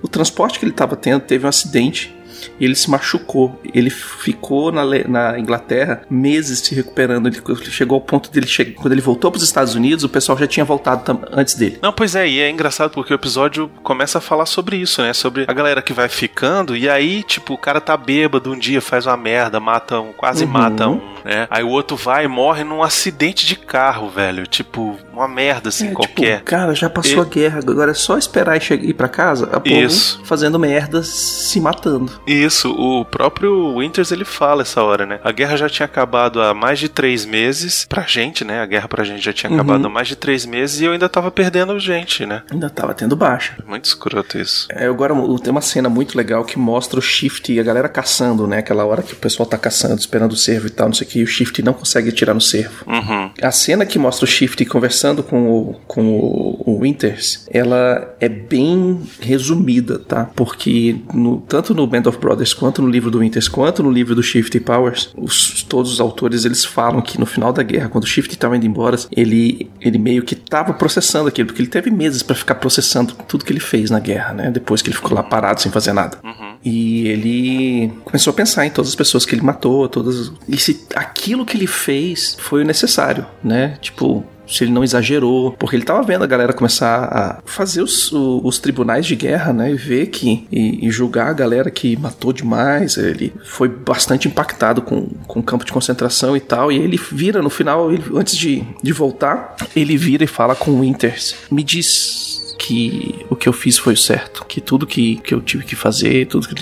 o, 0.00 0.04
o 0.04 0.08
transporte 0.08 0.60
que 0.60 0.64
ele 0.64 0.70
estava 0.70 0.94
tendo 0.94 1.20
teve 1.22 1.44
um 1.44 1.48
acidente 1.48 2.13
e 2.58 2.64
ele 2.64 2.74
se 2.74 2.90
machucou. 2.90 3.60
Ele 3.72 3.90
ficou 3.90 4.70
na, 4.72 4.84
na 5.08 5.38
Inglaterra 5.38 6.02
meses 6.10 6.60
se 6.60 6.74
recuperando. 6.74 7.26
Ele 7.28 7.40
chegou 7.70 7.96
ao 7.96 8.00
ponto 8.00 8.30
dele 8.30 8.46
chegar. 8.46 8.74
Quando 8.74 8.92
ele 8.92 9.00
voltou 9.00 9.30
para 9.30 9.38
os 9.38 9.44
Estados 9.44 9.74
Unidos, 9.74 10.04
o 10.04 10.08
pessoal 10.08 10.36
já 10.38 10.46
tinha 10.46 10.64
voltado 10.64 11.20
antes 11.32 11.54
dele. 11.54 11.78
Não, 11.82 11.92
pois 11.92 12.14
é, 12.14 12.28
e 12.28 12.40
é 12.40 12.50
engraçado 12.50 12.90
porque 12.92 13.12
o 13.12 13.16
episódio 13.16 13.70
começa 13.82 14.18
a 14.18 14.20
falar 14.20 14.46
sobre 14.46 14.76
isso, 14.76 15.02
né? 15.02 15.12
Sobre 15.12 15.44
a 15.46 15.52
galera 15.52 15.82
que 15.82 15.92
vai 15.92 16.08
ficando, 16.08 16.76
e 16.76 16.88
aí, 16.88 17.22
tipo, 17.22 17.54
o 17.54 17.58
cara 17.58 17.80
tá 17.80 17.96
bêbado 17.96 18.52
um 18.52 18.58
dia, 18.58 18.80
faz 18.80 19.06
uma 19.06 19.16
merda, 19.16 19.60
mata 19.60 20.00
um, 20.00 20.12
quase 20.12 20.44
Uhum. 20.44 20.50
mata 20.50 20.88
um, 20.88 21.00
né? 21.24 21.46
Aí 21.50 21.62
o 21.62 21.68
outro 21.68 21.96
vai 21.96 22.24
e 22.24 22.28
morre 22.28 22.64
num 22.64 22.82
acidente 22.82 23.46
de 23.46 23.56
carro, 23.56 24.08
velho. 24.10 24.46
Tipo, 24.46 24.96
uma 25.12 25.28
merda 25.28 25.68
assim, 25.68 25.88
É, 25.88 25.92
qualquer. 25.92 26.34
Tipo, 26.38 26.44
cara, 26.44 26.74
já 26.74 26.88
passou 26.90 27.18
E- 27.18 27.20
a 27.20 27.24
guerra, 27.24 27.58
agora 27.60 27.90
é 27.90 27.94
só 27.94 28.16
esperar 28.18 28.56
e 28.56 28.60
chegar, 28.60 28.84
ir 28.84 28.94
pra 28.94 29.08
casa, 29.08 29.46
a 29.52 29.60
povo 29.60 29.74
Isso. 29.76 30.20
fazendo 30.24 30.58
merda, 30.58 31.02
se 31.02 31.60
matando. 31.60 32.12
Isso, 32.34 32.70
o 32.70 33.04
próprio 33.04 33.76
Winters 33.78 34.10
ele 34.12 34.24
fala 34.24 34.62
essa 34.62 34.82
hora, 34.82 35.06
né? 35.06 35.20
A 35.22 35.32
guerra 35.32 35.56
já 35.56 35.68
tinha 35.68 35.86
acabado 35.86 36.40
há 36.42 36.52
mais 36.54 36.78
de 36.78 36.88
três 36.88 37.24
meses 37.24 37.86
pra 37.88 38.02
gente, 38.02 38.44
né? 38.44 38.60
A 38.60 38.66
guerra 38.66 38.88
pra 38.88 39.04
gente 39.04 39.24
já 39.24 39.32
tinha 39.32 39.50
Uhum. 39.50 39.56
acabado 39.56 39.86
há 39.86 39.90
mais 39.90 40.08
de 40.08 40.16
três 40.16 40.44
meses 40.46 40.80
e 40.80 40.84
eu 40.84 40.92
ainda 40.92 41.08
tava 41.08 41.30
perdendo 41.30 41.78
gente, 41.78 42.26
né? 42.26 42.42
Ainda 42.50 42.68
tava 42.70 42.94
tendo 42.94 43.14
baixa. 43.16 43.56
Muito 43.66 43.84
escroto 43.84 44.38
isso. 44.38 44.66
É, 44.70 44.86
agora 44.86 45.14
tem 45.42 45.50
uma 45.50 45.60
cena 45.60 45.88
muito 45.88 46.16
legal 46.16 46.44
que 46.44 46.58
mostra 46.58 46.98
o 46.98 47.02
Shift 47.02 47.52
e 47.52 47.60
a 47.60 47.62
galera 47.62 47.88
caçando, 47.88 48.46
né? 48.46 48.58
Aquela 48.58 48.84
hora 48.84 49.02
que 49.02 49.12
o 49.12 49.16
pessoal 49.16 49.48
tá 49.48 49.56
caçando, 49.58 49.98
esperando 50.00 50.32
o 50.32 50.36
servo 50.36 50.66
e 50.66 50.70
tal, 50.70 50.86
não 50.88 50.94
sei 50.94 51.06
o 51.06 51.10
que, 51.10 51.18
e 51.20 51.22
o 51.22 51.26
Shift 51.26 51.62
não 51.62 51.72
consegue 51.72 52.08
atirar 52.08 52.34
no 52.34 52.40
servo. 52.40 52.84
Uhum. 52.86 53.30
A 53.42 53.50
cena 53.52 53.84
que 53.86 53.98
mostra 53.98 54.24
o 54.24 54.28
Shift 54.28 54.64
conversando 54.66 55.22
com 55.22 55.48
o, 55.50 55.74
com 55.86 56.02
o, 56.06 56.62
o 56.66 56.80
Winters, 56.80 57.46
ela 57.50 58.14
é 58.20 58.28
bem 58.28 59.00
resumida, 59.20 59.98
tá? 59.98 60.30
Porque 60.34 60.96
no- 61.12 61.40
tanto 61.48 61.74
no 61.74 61.86
Band 61.86 62.02
of 62.06 62.18
Brothers, 62.24 62.54
quanto 62.54 62.80
no 62.80 62.88
livro 62.88 63.10
do 63.10 63.18
Winters, 63.18 63.48
quanto 63.48 63.82
no 63.82 63.90
livro 63.90 64.14
do 64.14 64.22
Shift 64.22 64.58
Powers, 64.60 65.10
os- 65.16 65.62
todos 65.62 65.92
os 65.92 66.00
autores 66.00 66.44
eles 66.44 66.64
falam 66.64 67.02
que 67.02 67.18
no 67.20 67.26
final 67.26 67.52
da 67.52 67.62
guerra, 67.62 67.88
quando 67.88 68.04
o 68.04 68.06
Shift 68.06 68.36
tava 68.38 68.56
indo 68.56 68.64
embora, 68.66 68.96
ele, 69.14 69.70
ele 69.80 69.98
meio 69.98 70.22
que 70.22 70.34
tava 70.34 70.72
processando 70.72 71.28
aquilo, 71.28 71.46
porque 71.48 71.60
ele 71.60 71.68
teve 71.68 71.90
meses 71.90 72.22
pra 72.22 72.34
ficar 72.34 72.54
processando 72.54 73.14
tudo 73.28 73.44
que 73.44 73.52
ele 73.52 73.60
fez 73.60 73.90
na 73.90 73.98
guerra, 74.00 74.32
né? 74.32 74.50
Depois 74.50 74.80
que 74.80 74.88
ele 74.88 74.96
ficou 74.96 75.12
lá 75.14 75.22
parado 75.22 75.60
sem 75.60 75.70
fazer 75.70 75.92
nada. 75.92 76.18
E 76.64 77.08
ele 77.08 77.92
começou 78.04 78.30
a 78.30 78.34
pensar 78.34 78.64
em 78.64 78.70
todas 78.70 78.88
as 78.90 78.94
pessoas 78.94 79.26
que 79.26 79.34
ele 79.34 79.42
matou, 79.42 79.88
todas. 79.88 80.32
E 80.48 80.56
se 80.56 80.86
aquilo 80.94 81.44
que 81.44 81.56
ele 81.56 81.66
fez 81.66 82.36
foi 82.40 82.62
o 82.62 82.66
necessário, 82.66 83.26
né? 83.42 83.76
Tipo. 83.82 84.24
Se 84.46 84.64
ele 84.64 84.72
não 84.72 84.84
exagerou, 84.84 85.52
porque 85.52 85.74
ele 85.76 85.84
tava 85.84 86.02
vendo 86.02 86.22
a 86.22 86.26
galera 86.26 86.52
começar 86.52 87.04
a 87.04 87.42
fazer 87.46 87.82
os, 87.82 88.12
os 88.12 88.58
tribunais 88.58 89.06
de 89.06 89.16
guerra, 89.16 89.52
né? 89.52 89.72
E 89.72 89.74
ver 89.74 90.06
que. 90.08 90.46
E, 90.52 90.86
e 90.86 90.90
julgar 90.90 91.28
a 91.28 91.32
galera 91.32 91.70
que 91.70 91.96
matou 91.96 92.32
demais. 92.32 92.96
Ele 92.96 93.32
foi 93.44 93.68
bastante 93.68 94.28
impactado 94.28 94.82
com, 94.82 95.06
com 95.26 95.40
o 95.40 95.42
campo 95.42 95.64
de 95.64 95.72
concentração 95.72 96.36
e 96.36 96.40
tal. 96.40 96.70
E 96.70 96.76
ele 96.78 97.00
vira 97.10 97.40
no 97.42 97.48
final, 97.50 97.90
ele- 97.92 98.04
antes 98.14 98.36
de, 98.36 98.62
de 98.82 98.92
voltar, 98.92 99.56
ele 99.74 99.96
vira 99.96 100.24
e 100.24 100.26
fala 100.26 100.54
com 100.54 100.72
o 100.72 100.80
Winters: 100.80 101.34
Me 101.50 101.62
diz 101.62 102.54
que 102.58 103.24
o 103.28 103.36
que 103.36 103.48
eu 103.48 103.52
fiz 103.52 103.76
foi 103.78 103.94
o 103.94 103.96
certo, 103.96 104.44
que 104.46 104.60
tudo 104.60 104.86
que, 104.86 105.16
que 105.16 105.34
eu 105.34 105.40
tive 105.40 105.64
que 105.64 105.74
fazer, 105.76 106.26
tudo 106.26 106.48
que 106.48 106.54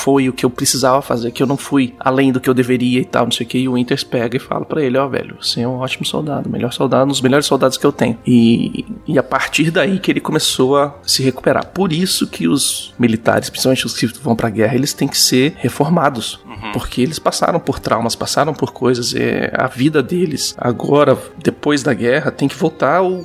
foi 0.00 0.28
o 0.28 0.32
que 0.32 0.44
eu 0.44 0.50
precisava 0.50 1.02
fazer, 1.02 1.30
que 1.30 1.42
eu 1.42 1.46
não 1.46 1.56
fui 1.56 1.94
além 2.00 2.32
do 2.32 2.40
que 2.40 2.48
eu 2.48 2.54
deveria 2.54 3.00
e 3.00 3.04
tal, 3.04 3.24
não 3.24 3.32
sei 3.32 3.46
o 3.46 3.48
que. 3.48 3.58
E 3.58 3.68
o 3.68 3.74
Winters 3.74 4.02
pega 4.04 4.36
e 4.36 4.40
fala 4.40 4.64
pra 4.64 4.82
ele: 4.82 4.96
Ó, 4.96 5.06
velho, 5.06 5.36
você 5.40 5.60
é 5.60 5.68
um 5.68 5.78
ótimo 5.78 6.04
soldado, 6.04 6.48
melhor 6.48 6.72
soldado, 6.72 7.04
um 7.04 7.08
dos 7.08 7.20
melhores 7.20 7.46
soldados 7.46 7.76
que 7.76 7.84
eu 7.84 7.92
tenho. 7.92 8.18
E, 8.26 8.84
e 9.06 9.18
a 9.18 9.22
partir 9.22 9.70
daí 9.70 9.98
que 9.98 10.10
ele 10.10 10.20
começou 10.20 10.76
a 10.76 10.94
se 11.02 11.22
recuperar. 11.22 11.66
Por 11.66 11.92
isso 11.92 12.26
que 12.26 12.48
os 12.48 12.94
militares, 12.98 13.50
principalmente 13.50 13.86
os 13.86 13.94
que 13.94 14.06
vão 14.06 14.34
pra 14.34 14.48
guerra, 14.48 14.74
eles 14.74 14.92
têm 14.92 15.08
que 15.08 15.18
ser 15.18 15.54
reformados. 15.58 16.40
Porque 16.72 17.00
eles 17.00 17.18
passaram 17.18 17.58
por 17.58 17.78
traumas, 17.78 18.14
passaram 18.14 18.52
por 18.52 18.72
coisas. 18.72 19.14
É, 19.14 19.52
a 19.56 19.66
vida 19.66 20.02
deles, 20.02 20.54
agora, 20.58 21.16
depois 21.42 21.82
da 21.82 21.94
guerra, 21.94 22.30
tem 22.30 22.48
que 22.48 22.56
voltar 22.56 22.96
ao 22.96 23.22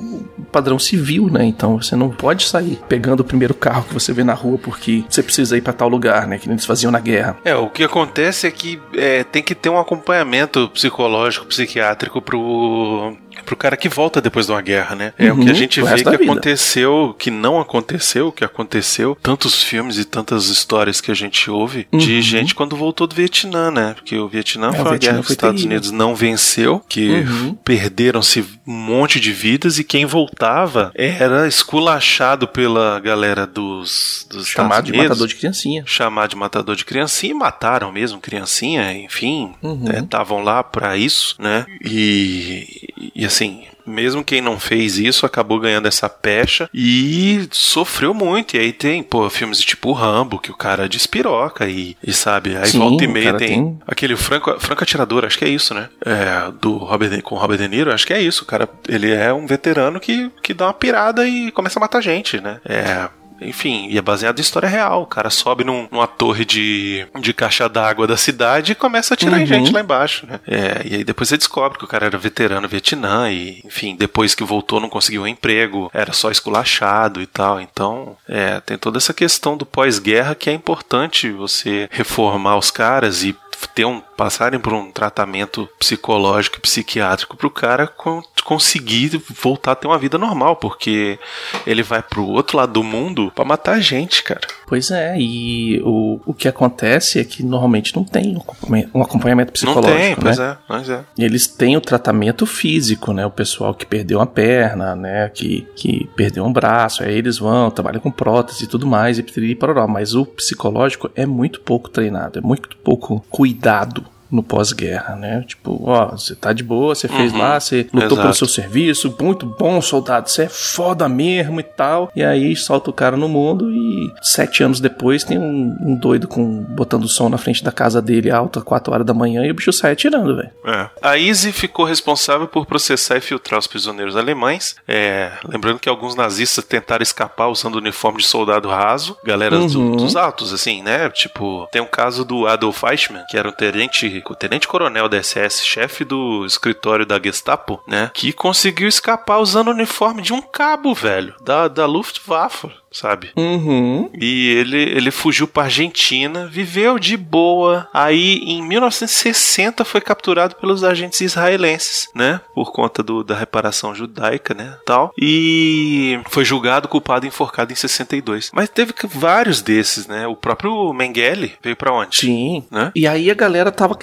padrão 0.50 0.78
civil, 0.78 1.28
né? 1.30 1.44
Então 1.44 1.80
você 1.80 1.94
não 1.94 2.08
pode 2.08 2.44
sair 2.44 2.80
pegando 2.88 3.20
o 3.20 3.24
primeiro 3.24 3.54
carro 3.54 3.84
que 3.84 3.94
você 3.94 4.12
vê 4.12 4.24
na 4.24 4.34
rua 4.34 4.58
porque 4.58 5.04
você 5.08 5.22
precisa 5.22 5.56
ir 5.56 5.60
pra 5.60 5.72
tal 5.72 5.88
lugar, 5.88 6.26
né? 6.26 6.38
Que 6.38 6.48
eles 6.48 6.65
faziam 6.66 6.90
na 6.90 7.00
guerra. 7.00 7.36
É, 7.44 7.54
o 7.54 7.70
que 7.70 7.84
acontece 7.84 8.46
é 8.46 8.50
que 8.50 8.80
é, 8.94 9.24
tem 9.24 9.42
que 9.42 9.54
ter 9.54 9.68
um 9.68 9.78
acompanhamento 9.78 10.68
psicológico, 10.70 11.46
psiquiátrico 11.46 12.20
pro, 12.20 13.16
pro 13.44 13.56
cara 13.56 13.76
que 13.76 13.88
volta 13.88 14.20
depois 14.20 14.46
de 14.46 14.52
uma 14.52 14.62
guerra, 14.62 14.94
né? 14.94 15.12
É 15.18 15.32
o 15.32 15.36
que 15.36 15.42
a 15.44 15.52
Uhum, 15.52 15.54
gente 15.54 15.82
vê 15.82 16.02
que 16.02 16.08
aconteceu, 16.24 17.14
que 17.18 17.30
não 17.30 17.60
aconteceu, 17.60 18.32
que 18.32 18.44
aconteceu, 18.44 19.16
tantos 19.22 19.62
filmes 19.62 19.98
e 19.98 20.04
tantas 20.04 20.46
histórias 20.48 21.00
que 21.00 21.10
a 21.10 21.14
gente 21.14 21.50
ouve 21.50 21.86
de 21.92 22.16
Uhum. 22.16 22.22
gente 22.22 22.54
quando 22.54 22.76
voltou 22.76 23.06
do 23.06 23.14
Vietnã, 23.14 23.70
né? 23.70 23.94
Porque 23.94 24.16
o 24.16 24.28
Vietnã 24.28 24.68
É, 24.68 24.72
foi 24.72 24.80
uma 24.80 24.90
Vietnã 24.90 25.08
guerra 25.10 25.18
que 25.20 25.24
os 25.26 25.30
Estados 25.30 25.60
terrível. 25.62 25.76
Unidos 25.76 25.90
não 25.92 26.14
venceu, 26.14 26.82
que 26.88 27.08
Uhum. 27.20 27.54
perderam-se 27.64 28.44
um 28.66 28.72
monte 28.72 29.20
de 29.20 29.32
vidas 29.32 29.78
e 29.78 29.84
quem 29.84 30.04
voltava 30.06 30.90
era 30.94 31.46
esculachado 31.46 32.48
pela 32.48 32.98
galera 33.00 33.46
dos, 33.46 34.26
dos 34.30 34.46
Chamado 34.48 34.70
Estados 34.70 34.86
de 34.86 34.92
Unidos 34.92 35.08
matador 35.10 35.28
de 35.28 35.34
criancinha. 35.36 35.82
chamar 35.86 36.28
de 36.28 36.36
matador 36.36 36.76
de 36.76 36.84
criancinha 36.84 37.32
e 37.32 37.34
mataram 37.34 37.92
mesmo 37.92 38.20
criancinha, 38.20 38.92
enfim, 38.92 39.52
Uhum. 39.62 39.84
estavam 40.02 40.42
lá 40.42 40.62
pra 40.62 40.96
isso, 40.96 41.36
né? 41.38 41.64
E, 41.84 43.10
e 43.14 43.24
assim, 43.26 43.64
mesmo 43.86 44.24
quem 44.24 44.40
não 44.40 44.58
fez 44.58 44.98
isso 44.98 45.24
acabou 45.24 45.60
ganhando 45.60 45.86
essa 45.86 46.08
pecha 46.08 46.68
e 46.74 47.46
sofreu 47.52 48.12
muito. 48.12 48.56
E 48.56 48.60
aí 48.60 48.72
tem, 48.72 49.02
pô, 49.02 49.28
filmes 49.30 49.60
tipo 49.60 49.92
Rambo, 49.92 50.38
que 50.38 50.50
o 50.50 50.56
cara 50.56 50.88
despiroca 50.88 51.68
e, 51.68 51.96
e 52.02 52.12
sabe, 52.12 52.56
aí 52.56 52.66
Sim, 52.68 52.78
volta 52.78 53.04
e 53.04 53.08
meia 53.08 53.34
tem, 53.34 53.48
tem- 53.48 53.78
aquele 53.86 54.16
Franco, 54.16 54.58
Franco 54.58 54.82
Atirador, 54.82 55.24
acho 55.24 55.38
que 55.38 55.44
é 55.44 55.48
isso, 55.48 55.72
né? 55.74 55.88
É, 56.04 56.50
do 56.60 56.76
Robert 56.76 57.10
De, 57.10 57.22
com 57.22 57.34
o 57.34 57.38
Robert 57.38 57.58
De 57.58 57.68
Niro, 57.68 57.92
acho 57.92 58.06
que 58.06 58.12
é 58.12 58.20
isso. 58.20 58.42
O 58.44 58.46
cara, 58.46 58.68
ele 58.88 59.12
é 59.12 59.32
um 59.32 59.46
veterano 59.46 60.00
que, 60.00 60.30
que 60.42 60.52
dá 60.54 60.66
uma 60.66 60.74
pirada 60.74 61.26
e 61.26 61.50
começa 61.52 61.78
a 61.78 61.80
matar 61.80 62.00
gente, 62.00 62.40
né? 62.40 62.60
É. 62.64 63.08
Enfim, 63.40 63.88
e 63.90 63.98
é 63.98 64.02
baseado 64.02 64.38
em 64.38 64.42
história 64.42 64.68
real. 64.68 65.02
O 65.02 65.06
cara 65.06 65.30
sobe 65.30 65.64
num- 65.64 65.88
numa 65.90 66.06
torre 66.06 66.44
de, 66.44 67.06
de 67.20 67.32
caixa 67.32 67.68
d'água 67.68 68.06
da 68.06 68.16
cidade 68.16 68.72
e 68.72 68.74
começa 68.74 69.12
a 69.12 69.14
atirar 69.14 69.38
em 69.38 69.42
Uhum. 69.42 69.46
gente 69.46 69.72
lá 69.72 69.80
embaixo, 69.80 70.26
né? 70.26 70.40
É, 70.46 70.82
e 70.84 70.94
aí 70.96 71.04
depois 71.04 71.28
você 71.28 71.36
descobre 71.36 71.78
que 71.78 71.84
o 71.84 71.88
cara 71.88 72.06
era 72.06 72.18
veterano 72.18 72.62
no 72.62 72.68
Vietnã 72.68 73.30
e, 73.30 73.60
enfim, 73.64 73.94
depois 73.96 74.34
que 74.34 74.42
voltou 74.44 74.80
não 74.80 74.88
conseguiu 74.88 75.22
um 75.22 75.26
emprego, 75.26 75.90
era 75.92 76.12
só 76.12 76.30
esculachado 76.30 77.20
e 77.20 77.26
tal. 77.26 77.60
Então, 77.60 78.16
é, 78.28 78.60
tem 78.60 78.78
toda 78.78 78.98
essa 78.98 79.12
questão 79.14 79.56
do 79.56 79.66
pós-guerra 79.66 80.34
que 80.34 80.48
é 80.48 80.52
importante 80.52 81.30
você 81.30 81.88
reformar 81.90 82.56
os 82.56 82.70
caras 82.70 83.22
e 83.24 83.36
ter 83.74 83.84
um 83.84 84.00
passarem 84.16 84.58
por 84.58 84.72
um 84.72 84.90
tratamento 84.90 85.68
psicológico 85.78 86.56
e 86.56 86.60
psiquiátrico 86.60 87.36
pro 87.36 87.50
cara 87.50 87.86
con- 87.86 88.22
conseguir 88.44 89.20
voltar 89.42 89.72
a 89.72 89.74
ter 89.74 89.86
uma 89.86 89.98
vida 89.98 90.16
normal, 90.16 90.56
porque 90.56 91.18
ele 91.66 91.82
vai 91.82 92.02
pro 92.02 92.24
outro 92.24 92.56
lado 92.56 92.72
do 92.72 92.82
mundo 92.82 93.30
pra 93.34 93.44
matar 93.44 93.80
gente, 93.80 94.22
cara. 94.22 94.40
Pois 94.66 94.90
é, 94.90 95.16
e 95.18 95.80
o, 95.84 96.20
o 96.26 96.32
que 96.34 96.48
acontece 96.48 97.18
é 97.20 97.24
que 97.24 97.42
normalmente 97.42 97.94
não 97.94 98.04
tem 98.04 98.34
um 98.36 98.38
acompanha- 98.40 98.88
acompanhamento 98.94 99.48
Não 99.64 99.74
psicológico, 99.74 99.98
tem, 99.98 100.10
né? 100.10 100.16
pois 100.20 100.38
é, 100.38 100.56
pois 100.66 100.88
é. 100.88 101.04
Eles 101.18 101.46
têm 101.46 101.76
o 101.76 101.80
tratamento 101.80 102.46
físico, 102.46 103.12
né? 103.12 103.26
O 103.26 103.30
pessoal 103.30 103.74
que 103.74 103.84
perdeu 103.84 104.18
uma 104.18 104.26
perna, 104.26 104.96
né? 104.96 105.28
Que, 105.28 105.66
que 105.76 106.08
perdeu 106.16 106.44
um 106.44 106.52
braço, 106.52 107.02
aí 107.02 107.14
eles 107.16 107.38
vão, 107.38 107.70
trabalham 107.70 108.00
com 108.00 108.10
prótese 108.10 108.64
e 108.64 108.66
tudo 108.66 108.86
mais, 108.86 109.18
e 109.18 109.22
piriri 109.22 109.54
paroró. 109.54 109.86
Mas 109.86 110.14
o 110.14 110.24
psicológico 110.24 111.10
é 111.14 111.26
muito 111.26 111.60
pouco 111.60 111.88
treinado, 111.90 112.38
é 112.38 112.42
muito 112.42 112.76
pouco 112.78 113.24
cuidado 113.28 113.45
cuidado 113.46 114.15
no 114.36 114.42
pós-guerra, 114.42 115.16
né? 115.16 115.44
Tipo, 115.46 115.80
ó, 115.88 116.10
você 116.12 116.34
tá 116.34 116.52
de 116.52 116.62
boa, 116.62 116.94
você 116.94 117.08
fez 117.08 117.32
Uhum, 117.32 117.38
lá, 117.38 117.58
você 117.58 117.82
lutou 117.92 118.02
exato. 118.08 118.20
pelo 118.22 118.34
seu 118.34 118.46
serviço, 118.48 119.14
muito 119.20 119.46
bom, 119.46 119.80
soldado, 119.80 120.28
você 120.30 120.42
é 120.44 120.48
foda 120.48 121.08
mesmo 121.08 121.58
e 121.60 121.62
tal. 121.62 122.10
E 122.14 122.22
aí 122.22 122.54
solta 122.56 122.90
o 122.90 122.92
cara 122.92 123.16
no 123.16 123.28
mundo 123.28 123.70
e 123.70 124.12
sete 124.22 124.62
anos 124.62 124.80
depois 124.80 125.24
tem 125.24 125.38
um, 125.38 125.76
um 125.80 125.96
doido 125.96 126.28
com 126.28 126.62
botando 126.62 127.08
som 127.08 127.28
na 127.28 127.38
frente 127.38 127.64
da 127.64 127.72
casa 127.72 128.00
dele 128.02 128.30
alto 128.30 128.58
às 128.58 128.64
quatro 128.64 128.92
horas 128.92 129.06
da 129.06 129.14
manhã 129.14 129.44
e 129.44 129.50
o 129.50 129.54
bicho 129.54 129.72
sai 129.72 129.92
atirando, 129.92 130.36
velho. 130.36 130.50
É. 130.64 130.88
A 131.02 131.18
Easy 131.18 131.52
ficou 131.52 131.84
responsável 131.84 132.46
por 132.46 132.66
processar 132.66 133.16
e 133.16 133.20
filtrar 133.20 133.58
os 133.58 133.66
prisioneiros 133.66 134.16
alemães. 134.16 134.76
É, 134.86 135.32
lembrando 135.48 135.78
que 135.78 135.88
alguns 135.88 136.14
nazistas 136.14 136.64
tentaram 136.64 137.02
escapar 137.02 137.48
usando 137.48 137.76
o 137.76 137.78
uniforme 137.78 138.18
de 138.18 138.26
soldado 138.26 138.68
raso, 138.68 139.16
galera 139.24 139.58
do- 139.58 139.76
Uhum. 139.80 139.96
dos 139.96 140.16
altos, 140.16 140.52
assim, 140.52 140.82
né? 140.82 141.08
Tipo, 141.10 141.68
tem 141.72 141.80
um 141.82 141.86
caso 141.86 142.24
do 142.24 142.46
Adolf 142.46 142.82
Eichmann, 142.84 143.24
que 143.28 143.36
era 143.36 143.48
um 143.48 143.52
tenente 143.52 144.06
técnico, 144.26 144.34
tenente 144.34 144.66
coronel 144.66 145.08
da 145.08 145.22
SS, 145.22 145.64
chefe 145.64 146.04
do 146.04 146.44
escritório 146.44 147.06
da 147.06 147.20
Gestapo, 147.22 147.80
né? 147.86 148.10
Que 148.12 148.32
conseguiu 148.32 148.88
escapar 148.88 149.38
usando 149.38 149.68
o 149.68 149.72
uniforme 149.72 150.22
de 150.22 150.32
um 150.32 150.42
cabo, 150.42 150.94
velho, 150.94 151.34
da, 151.42 151.68
da 151.68 151.86
Luftwaffe 151.86 152.70
sabe? 152.92 153.30
Uhum. 153.36 154.10
E 154.18 154.50
ele, 154.50 154.78
ele 154.78 155.10
fugiu 155.10 155.46
para 155.46 155.64
Argentina, 155.64 156.46
viveu 156.46 156.98
de 156.98 157.16
boa. 157.16 157.88
Aí, 157.92 158.38
em 158.38 158.62
1960, 158.62 159.84
foi 159.84 160.00
capturado 160.00 160.56
pelos 160.56 160.82
agentes 160.82 161.20
israelenses, 161.20 162.08
né? 162.14 162.40
Por 162.54 162.72
conta 162.72 163.02
do, 163.02 163.22
da 163.22 163.36
reparação 163.36 163.94
judaica, 163.94 164.54
né? 164.54 164.76
Tal. 164.84 165.12
E 165.20 166.20
foi 166.28 166.44
julgado, 166.44 166.88
culpado 166.88 167.26
e 167.26 167.28
enforcado 167.28 167.72
em 167.72 167.76
62. 167.76 168.50
Mas 168.52 168.68
teve 168.68 168.94
vários 169.08 169.60
desses, 169.60 170.06
né? 170.06 170.26
O 170.26 170.36
próprio 170.36 170.92
Mengele 170.92 171.54
veio 171.62 171.76
para 171.76 171.92
onde? 171.92 172.16
Sim. 172.16 172.64
Né? 172.70 172.92
E 172.94 173.06
aí 173.06 173.30
a 173.30 173.34
galera 173.34 173.70
tava, 173.70 173.96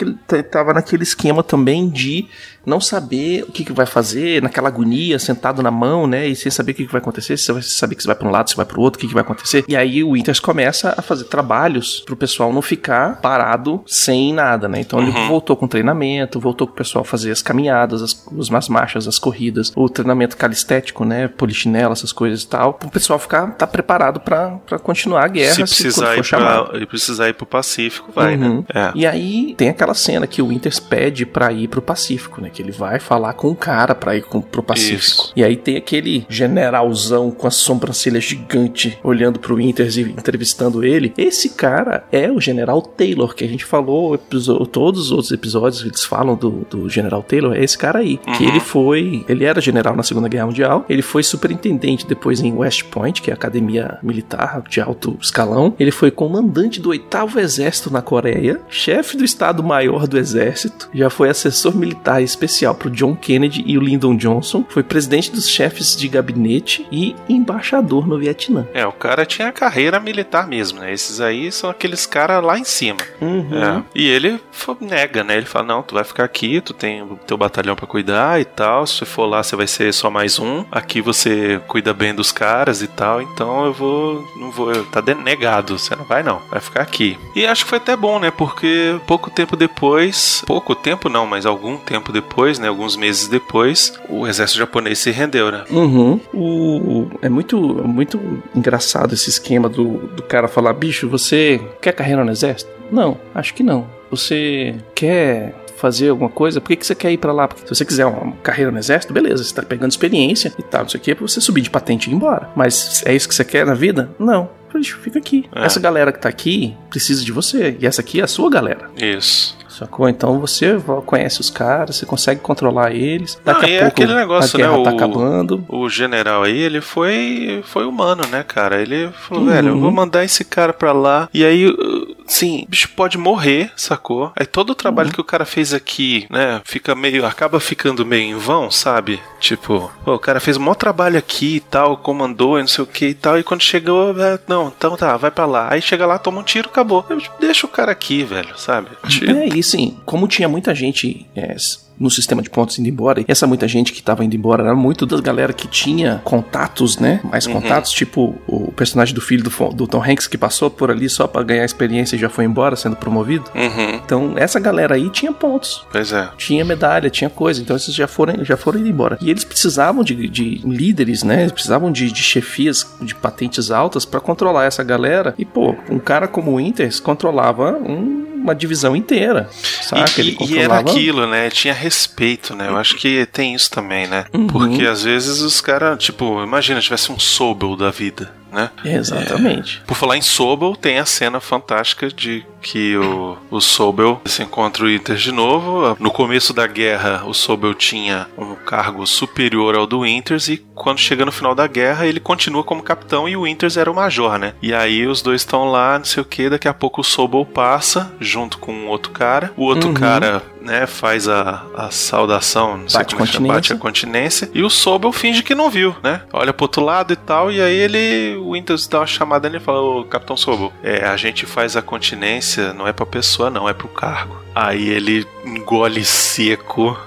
tava 0.51 0.73
naquele 0.73 1.03
esquema 1.03 1.43
também 1.43 1.89
de 1.89 2.27
não 2.65 2.79
saber 2.79 3.43
o 3.43 3.51
que, 3.51 3.63
que 3.65 3.73
vai 3.73 3.85
fazer, 3.85 4.41
naquela 4.41 4.67
agonia, 4.69 5.19
sentado 5.19 5.61
na 5.61 5.71
mão, 5.71 6.07
né? 6.07 6.27
E 6.27 6.35
sem 6.35 6.51
saber 6.51 6.71
o 6.71 6.75
que, 6.75 6.85
que 6.85 6.91
vai 6.91 7.01
acontecer, 7.01 7.37
se 7.37 7.45
você 7.45 7.53
vai 7.53 7.61
saber 7.61 7.95
que 7.95 8.03
você 8.03 8.07
vai 8.07 8.15
para 8.15 8.27
um 8.27 8.31
lado, 8.31 8.49
se 8.49 8.55
vai 8.55 8.65
para 8.65 8.79
o 8.79 8.81
outro, 8.81 8.97
o 8.97 9.01
que, 9.01 9.07
que 9.07 9.13
vai 9.13 9.21
acontecer. 9.23 9.65
E 9.67 9.75
aí 9.75 10.03
o 10.03 10.11
Winters 10.11 10.39
começa 10.39 10.93
a 10.97 11.01
fazer 11.01 11.25
trabalhos 11.25 12.01
pro 12.05 12.15
pessoal 12.15 12.51
não 12.53 12.61
ficar 12.61 13.19
parado 13.21 13.81
sem 13.85 14.33
nada, 14.33 14.67
né? 14.67 14.79
Então 14.79 14.99
ele 15.01 15.11
voltou 15.27 15.55
com 15.55 15.67
treinamento, 15.67 16.39
voltou 16.39 16.67
com 16.67 16.73
o 16.73 16.75
pessoal 16.75 17.03
fazer 17.03 17.31
as 17.31 17.41
caminhadas, 17.41 18.01
as, 18.01 18.25
as 18.57 18.69
marchas, 18.69 19.07
as 19.07 19.19
corridas, 19.19 19.71
o 19.75 19.89
treinamento 19.89 20.37
calistético, 20.37 21.03
né? 21.05 21.27
Polichinelo, 21.27 21.93
essas 21.93 22.11
coisas 22.11 22.43
e 22.43 22.47
tal, 22.47 22.73
pro 22.73 22.89
pessoal 22.89 23.19
ficar 23.19 23.47
tá 23.55 23.67
preparado 23.67 24.19
para 24.19 24.59
continuar 24.81 25.25
a 25.25 25.27
guerra 25.27 25.53
Se 25.53 25.61
precisar, 25.63 26.07
for 26.13 26.17
ir 26.19 26.23
chamado. 26.23 26.69
pra, 26.69 26.79
e 26.79 26.85
precisar 26.85 27.29
ir 27.29 27.33
pro 27.33 27.45
Pacífico, 27.45 28.11
vai, 28.13 28.35
Uhum. 28.35 28.57
né? 28.59 28.63
É. 28.73 28.91
E 28.95 29.05
aí 29.05 29.53
tem 29.57 29.69
aquela 29.69 29.93
cena 29.93 30.25
que 30.27 30.41
o 30.41 30.47
Winters 30.47 30.79
pede 30.79 31.25
pra 31.25 31.51
ir 31.51 31.67
pro 31.67 31.81
Pacífico, 31.81 32.41
né? 32.41 32.49
Que 32.53 32.61
ele 32.61 32.71
vai 32.71 32.99
falar 32.99 33.33
com 33.33 33.49
o 33.49 33.55
cara 33.55 33.93
pra 33.95 34.15
ir 34.15 34.23
com, 34.23 34.41
pro 34.41 34.61
Pacífico. 34.63 34.93
Isso. 35.23 35.33
E 35.35 35.43
aí 35.43 35.55
tem 35.57 35.75
aquele 35.75 36.25
generalzão 36.29 37.31
com 37.31 37.47
a 37.47 37.51
sobrancelha 37.51 38.19
gigante 38.21 38.97
olhando 39.03 39.39
pro 39.39 39.55
Winters 39.55 39.97
e 39.97 40.01
entrevistando 40.01 40.83
ele. 40.83 41.13
Esse 41.17 41.49
cara 41.49 42.05
é 42.11 42.31
o 42.31 42.39
General 42.39 42.81
Taylor, 42.81 43.33
que 43.35 43.43
a 43.43 43.47
gente 43.47 43.65
falou 43.65 44.17
todos 44.17 45.05
os 45.05 45.11
outros 45.11 45.31
episódios, 45.31 45.83
eles 45.83 46.03
falam 46.03 46.35
do, 46.35 46.65
do 46.69 46.89
General 46.89 47.21
Taylor. 47.23 47.53
É 47.55 47.63
esse 47.63 47.77
cara 47.77 47.99
aí. 47.99 48.17
Que 48.17 48.43
Uhum. 48.43 48.49
ele 48.49 48.59
foi. 48.59 49.25
Ele 49.27 49.45
era 49.45 49.59
general 49.61 49.95
na 49.95 50.03
Segunda 50.03 50.27
Guerra 50.27 50.45
Mundial. 50.47 50.85
Ele 50.89 51.01
foi 51.01 51.23
superintendente 51.23 52.05
depois 52.07 52.41
em 52.41 52.53
West 52.53 52.83
Point, 52.85 53.21
que 53.21 53.29
é 53.29 53.33
a 53.33 53.35
academia 53.35 53.97
militar 54.03 54.61
de 54.69 54.79
alto 54.81 55.17
escalão. 55.21 55.73
Ele 55.79 55.91
foi 55.91 56.11
comandante 56.11 56.79
do 56.81 56.89
oitavo 56.89 57.39
exército 57.39 57.91
na 57.91 58.01
Coreia, 58.01 58.59
chefe 58.69 59.17
do 59.17 59.23
Estado-Maior 59.23 60.07
do 60.07 60.17
Exército, 60.17 60.89
já 60.93 61.09
foi 61.09 61.29
assessor 61.29 61.75
militar 61.75 62.21
especial 62.43 62.75
pro 62.75 62.89
John 62.89 63.15
Kennedy 63.15 63.63
e 63.65 63.77
o 63.77 63.81
Lyndon 63.81 64.15
Johnson, 64.15 64.65
foi 64.67 64.83
presidente 64.83 65.31
dos 65.31 65.49
chefes 65.49 65.95
de 65.95 66.07
gabinete 66.07 66.85
e 66.91 67.15
embaixador 67.27 68.07
no 68.07 68.17
Vietnã. 68.17 68.67
É, 68.73 68.85
o 68.85 68.91
cara 68.91 69.25
tinha 69.25 69.51
carreira 69.51 69.99
militar 69.99 70.47
mesmo, 70.47 70.79
né? 70.79 70.91
Esses 70.91 71.21
aí 71.21 71.51
são 71.51 71.69
aqueles 71.69 72.05
caras 72.05 72.43
lá 72.43 72.57
em 72.57 72.63
cima. 72.63 72.99
Uhum. 73.21 73.49
É. 73.53 73.83
E 73.95 74.07
ele 74.07 74.39
nega, 74.81 75.23
né? 75.23 75.37
Ele 75.37 75.45
fala: 75.45 75.65
não, 75.65 75.83
tu 75.83 75.95
vai 75.95 76.03
ficar 76.03 76.23
aqui, 76.23 76.61
tu 76.61 76.73
tem 76.73 77.01
o 77.01 77.17
teu 77.27 77.37
batalhão 77.37 77.75
pra 77.75 77.87
cuidar 77.87 78.39
e 78.39 78.45
tal. 78.45 78.85
Se 78.85 78.97
você 78.97 79.05
for 79.05 79.25
lá, 79.25 79.43
você 79.43 79.55
vai 79.55 79.67
ser 79.67 79.93
só 79.93 80.09
mais 80.09 80.39
um. 80.39 80.65
Aqui 80.71 81.01
você 81.01 81.61
cuida 81.67 81.93
bem 81.93 82.13
dos 82.13 82.31
caras 82.31 82.81
e 82.81 82.87
tal. 82.87 83.21
Então 83.21 83.65
eu 83.65 83.73
vou. 83.73 84.23
Não 84.37 84.51
vou. 84.51 84.83
Tá 84.85 85.01
denegado. 85.01 85.77
Você 85.77 85.95
não 85.95 86.05
vai, 86.05 86.23
não. 86.23 86.41
Vai 86.49 86.59
ficar 86.59 86.81
aqui. 86.81 87.17
E 87.35 87.45
acho 87.45 87.63
que 87.63 87.69
foi 87.69 87.77
até 87.77 87.95
bom, 87.95 88.19
né? 88.19 88.31
Porque 88.31 88.99
pouco 89.07 89.29
tempo 89.29 89.55
depois. 89.55 90.43
Pouco 90.45 90.75
tempo 90.75 91.09
não, 91.09 91.25
mas 91.25 91.45
algum 91.45 91.77
tempo 91.77 92.11
depois, 92.11 92.32
né? 92.59 92.67
Alguns 92.67 92.95
meses 92.95 93.27
depois, 93.27 93.93
o 94.09 94.27
exército 94.27 94.59
japonês 94.59 94.99
se 94.99 95.11
rendeu, 95.11 95.51
né? 95.51 95.63
Uhum. 95.69 96.19
O, 96.33 97.07
é 97.21 97.29
muito, 97.29 97.57
muito 97.59 98.19
engraçado 98.55 99.13
esse 99.13 99.29
esquema 99.29 99.69
do, 99.69 99.97
do 100.07 100.23
cara 100.23 100.47
falar: 100.47 100.73
bicho, 100.73 101.07
você 101.09 101.61
quer 101.81 101.93
carreira 101.93 102.23
no 102.23 102.31
exército? 102.31 102.71
Não, 102.91 103.17
acho 103.33 103.53
que 103.53 103.63
não. 103.63 103.87
Você 104.09 104.75
quer 104.93 105.55
fazer 105.77 106.09
alguma 106.09 106.29
coisa? 106.29 106.61
Por 106.61 106.69
que, 106.69 106.77
que 106.77 106.85
você 106.85 106.95
quer 106.95 107.11
ir 107.11 107.17
pra 107.17 107.33
lá? 107.33 107.47
Porque 107.47 107.63
se 107.63 107.75
você 107.75 107.83
quiser 107.83 108.05
uma 108.05 108.33
carreira 108.37 108.71
no 108.71 108.77
exército, 108.77 109.13
beleza, 109.13 109.43
você 109.43 109.53
tá 109.53 109.63
pegando 109.63 109.91
experiência 109.91 110.53
e 110.57 110.63
tal, 110.63 110.83
não 110.83 110.89
sei 110.89 110.99
o 110.99 111.03
que, 111.03 111.13
pra 111.13 111.27
você 111.27 111.41
subir 111.41 111.61
de 111.61 111.69
patente 111.69 112.09
e 112.09 112.13
ir 112.13 112.15
embora. 112.15 112.49
Mas 112.55 113.03
é 113.05 113.13
isso 113.13 113.27
que 113.27 113.35
você 113.35 113.43
quer 113.43 113.65
na 113.65 113.73
vida? 113.73 114.09
Não. 114.17 114.49
Bicho, 114.73 114.97
fica 114.99 115.19
aqui. 115.19 115.45
É. 115.53 115.65
Essa 115.65 115.79
galera 115.79 116.11
que 116.11 116.19
tá 116.19 116.29
aqui 116.29 116.75
precisa 116.89 117.23
de 117.23 117.31
você. 117.31 117.77
E 117.79 117.85
essa 117.85 118.01
aqui 118.01 118.21
é 118.21 118.23
a 118.23 118.27
sua 118.27 118.49
galera. 118.49 118.89
Isso. 118.97 119.57
Sacou? 119.77 120.07
Então 120.07 120.39
você 120.39 120.77
conhece 121.05 121.41
os 121.41 121.49
caras, 121.49 121.95
você 121.97 122.05
consegue 122.05 122.39
controlar 122.41 122.91
eles. 122.91 123.39
Daqui 123.43 123.61
Não, 123.61 123.67
a 123.67 123.71
e 123.71 123.73
é 123.75 123.79
pouco 123.81 123.93
aquele 123.93 124.13
negócio, 124.15 124.55
a 124.55 124.61
guerra 124.61 124.77
né, 124.77 124.83
tá 124.83 124.91
o- 124.91 124.95
acabando. 124.95 125.65
O 125.67 125.89
general 125.89 126.43
aí, 126.43 126.57
ele 126.57 126.81
foi 126.81 127.61
foi 127.65 127.85
humano, 127.85 128.23
né, 128.31 128.43
cara? 128.43 128.81
Ele 128.81 129.09
falou, 129.27 129.43
Uhum. 129.45 129.49
velho, 129.49 129.67
eu 129.69 129.79
vou 129.79 129.91
mandar 129.91 130.23
esse 130.23 130.43
cara 130.45 130.71
pra 130.73 130.91
lá. 130.91 131.27
E 131.33 131.43
aí, 131.43 131.67
uh, 131.67 132.15
sim, 132.27 132.63
o 132.67 132.69
bicho 132.69 132.89
pode 132.95 133.17
morrer, 133.17 133.71
sacou? 133.75 134.31
Aí 134.35 134.45
todo 134.45 134.69
o 134.71 134.75
trabalho 134.75 135.09
Uhum. 135.09 135.13
que 135.15 135.21
o 135.21 135.25
cara 135.25 135.45
fez 135.45 135.73
aqui, 135.73 136.25
né, 136.29 136.61
fica 136.63 136.93
meio. 136.95 137.23
acaba 137.25 137.59
ficando 137.59 138.05
meio 138.05 138.23
em 138.23 138.37
vão, 138.37 138.69
sabe? 138.69 139.19
Tipo, 139.39 139.91
pô, 140.05 140.13
o 140.15 140.19
cara 140.19 140.39
fez 140.39 140.57
um 140.57 140.59
maior 140.61 140.75
trabalho 140.75 141.17
aqui 141.17 141.55
e 141.55 141.59
tal, 141.59 141.97
comandou 141.97 142.57
e 142.57 142.61
não 142.61 142.67
sei 142.67 142.83
o 142.83 142.87
que 142.87 143.07
e 143.07 143.13
tal. 143.13 143.39
E 143.39 143.43
quando 143.43 143.61
chegou, 143.61 144.11
é, 144.21 144.37
não, 144.47 144.67
então 144.75 144.95
tá, 144.97 145.15
vai 145.17 145.31
pra 145.31 145.45
lá. 145.45 145.67
Aí 145.71 145.81
chega 145.81 146.05
lá, 146.05 146.17
toma 146.19 146.39
um 146.39 146.43
tiro, 146.43 146.69
acabou. 146.69 147.05
Eu, 147.09 147.17
tipo, 147.19 147.33
Deixa 147.39 147.65
o 147.65 147.69
cara 147.69 147.91
aqui, 147.91 148.23
velho, 148.23 148.57
sabe? 148.57 148.89
Tipo, 149.07 149.31
É, 149.31 149.47
e 149.47 149.62
assim, 149.63 149.97
como 150.05 150.27
tinha 150.27 150.47
muita 150.47 150.75
gente 150.75 151.25
é, 151.35 151.55
no 151.99 152.09
sistema 152.09 152.41
de 152.41 152.49
pontos 152.49 152.77
indo 152.79 152.89
embora, 152.89 153.21
e 153.21 153.25
essa 153.27 153.45
muita 153.47 153.67
gente 153.67 153.93
que 153.93 154.01
tava 154.01 154.23
indo 154.25 154.35
embora 154.35 154.63
era 154.63 154.75
muito 154.75 155.05
das 155.05 155.19
galera 155.19 155.53
que 155.53 155.67
tinha 155.67 156.21
contatos, 156.23 156.97
né? 156.97 157.19
Mais 157.23 157.45
Uhum. 157.45 157.53
contatos, 157.53 157.91
tipo 157.91 158.35
o 158.47 158.71
personagem 158.71 159.13
do 159.13 159.21
filho 159.21 159.43
do, 159.43 159.69
do 159.73 159.87
Tom 159.87 160.03
Hanks 160.03 160.27
que 160.27 160.37
passou 160.37 160.69
por 160.69 160.89
ali 160.91 161.07
só 161.09 161.27
pra 161.27 161.43
ganhar 161.43 161.63
experiência 161.65 162.15
e 162.15 162.19
já 162.19 162.29
foi 162.29 162.45
embora 162.45 162.75
sendo 162.75 162.95
promovido. 162.95 163.45
Uhum, 163.55 163.95
Então, 164.05 164.33
essa 164.37 164.59
galera 164.59 164.95
aí 164.95 165.09
tinha 165.09 165.31
pontos. 165.31 165.85
pois 165.91 166.11
é. 166.11 166.29
Tinha 166.37 166.65
medalha, 166.65 167.09
tinha 167.09 167.29
coisa, 167.29 167.61
então 167.61 167.75
esses 167.75 167.93
já 167.93 168.07
foram, 168.07 168.43
já 168.43 168.57
foram 168.57 168.79
indo 168.79 168.89
embora. 168.89 169.17
E 169.21 169.29
eles 169.29 169.43
precisavam 169.43 170.03
de, 170.03 170.27
de 170.27 170.61
líderes, 170.65 171.23
né? 171.23 171.41
Eles 171.41 171.51
precisavam 171.51 171.91
de, 171.91 172.11
de 172.11 172.21
chefias 172.23 172.85
de 173.01 173.13
patentes 173.15 173.71
altas 173.71 174.05
pra 174.05 174.19
controlar 174.19 174.65
essa 174.65 174.83
galera. 174.83 175.33
E, 175.37 175.45
pô, 175.45 175.75
um 175.89 175.99
cara 175.99 176.27
como 176.27 176.51
o 176.51 176.55
Winters 176.55 176.99
controlava 176.99 177.73
um- 177.77 178.23
uma 178.43 178.53
divisão 178.53 178.93
inteira, 178.93 179.47
saca? 179.81 180.21
E, 180.21 180.35
e- 180.37 180.45
e 180.53 180.57
era 180.59 180.77
aquilo, 180.77 181.25
né? 181.25 181.49
Tinha 181.49 181.73
respeito, 181.83 182.55
né? 182.55 182.69
Eu 182.69 182.77
acho 182.77 182.95
que 182.95 183.25
tem 183.25 183.53
isso 183.53 183.69
também, 183.69 184.07
né? 184.07 184.25
Uhum. 184.33 184.47
Porque 184.47 184.85
às 184.85 185.03
vezes 185.03 185.41
os 185.41 185.59
caras, 185.59 186.01
tipo, 186.03 186.41
imagina, 186.41 186.79
tivesse 186.79 187.11
um 187.11 187.19
Sobel 187.19 187.75
da 187.75 187.91
vida, 187.91 188.33
né? 188.53 188.69
Exatamente. 188.85 189.81
Por 189.85 189.95
falar 189.95 190.17
em 190.17 190.21
Sobel, 190.21 190.75
tem 190.75 190.99
a 190.99 191.05
cena 191.05 191.39
fantástica 191.39 192.07
de 192.07 192.45
que 192.61 192.95
o, 192.95 193.37
o 193.51 193.59
Sobel 193.59 194.21
se 194.25 194.41
encontra 194.41 194.83
o 194.85 194.87
Winters 194.87 195.21
de 195.21 195.31
novo. 195.31 195.97
No 195.99 196.09
começo 196.11 196.53
da 196.53 196.65
guerra, 196.65 197.23
o 197.25 197.33
Sobel 197.33 197.73
tinha 197.73 198.27
um 198.37 198.55
cargo 198.55 199.05
superior 199.05 199.75
ao 199.75 199.85
do 199.85 200.01
Winters 200.01 200.47
e 200.47 200.57
quando 200.73 200.99
chega 200.99 201.25
no 201.25 201.31
final 201.31 201.53
da 201.53 201.67
guerra, 201.67 202.05
ele 202.07 202.19
continua 202.19 202.63
como 202.63 202.81
capitão 202.81 203.27
e 203.27 203.35
o 203.35 203.41
Winters 203.41 203.75
era 203.75 203.91
o 203.91 203.95
major, 203.95 204.37
né? 204.37 204.53
E 204.61 204.73
aí 204.73 205.05
os 205.05 205.21
dois 205.21 205.41
estão 205.41 205.65
lá, 205.69 205.97
não 205.97 206.05
sei 206.05 206.21
o 206.21 206.25
que, 206.25 206.49
daqui 206.49 206.67
a 206.67 206.73
pouco 206.73 207.01
o 207.01 207.03
Sobel 207.03 207.45
passa 207.45 208.13
junto 208.19 208.57
com 208.57 208.71
um 208.73 208.87
outro 208.87 209.11
cara. 209.11 209.51
O 209.57 209.63
outro 209.63 209.89
Uhum. 209.89 209.93
cara, 209.93 210.41
né, 210.61 210.87
faz 210.87 211.27
a, 211.27 211.63
a 211.75 211.91
saudação, 211.91 212.77
não 212.77 212.89
sei 212.89 212.99
Bate 212.99 213.15
como 213.15 213.49
é 213.49 213.53
bate 213.53 213.73
a 213.73 213.77
continência. 213.77 214.49
E 214.53 214.63
o 214.63 214.69
Sobel 214.69 215.11
finge 215.11 215.43
que 215.43 215.53
não 215.53 215.69
viu, 215.69 215.95
né? 216.01 216.21
Olha 216.31 216.53
pro 216.53 216.63
outro 216.65 216.83
lado 216.83 217.11
e 217.11 217.15
tal. 217.15 217.51
E 217.51 217.61
aí 217.61 217.75
ele, 217.75 218.37
o 218.43 218.51
Winters 218.51 218.87
dá 218.87 218.99
uma 218.99 219.07
chamada 219.07 219.49
nele 219.49 219.61
e 219.61 219.65
fala: 219.65 219.79
Ô, 219.79 220.03
Capitão 220.03 220.37
Sobel, 220.37 220.71
é, 220.83 221.05
a 221.05 221.17
gente 221.17 221.45
faz 221.45 221.75
a 221.75 221.81
continência, 221.81 222.73
não 222.73 222.87
é 222.87 222.93
pra 222.93 223.05
pessoa, 223.05 223.49
não, 223.49 223.67
é 223.67 223.73
pro 223.73 223.87
cargo. 223.87 224.37
Aí 224.53 224.89
ele 224.89 225.25
engole 225.45 226.03
seco. 226.03 226.97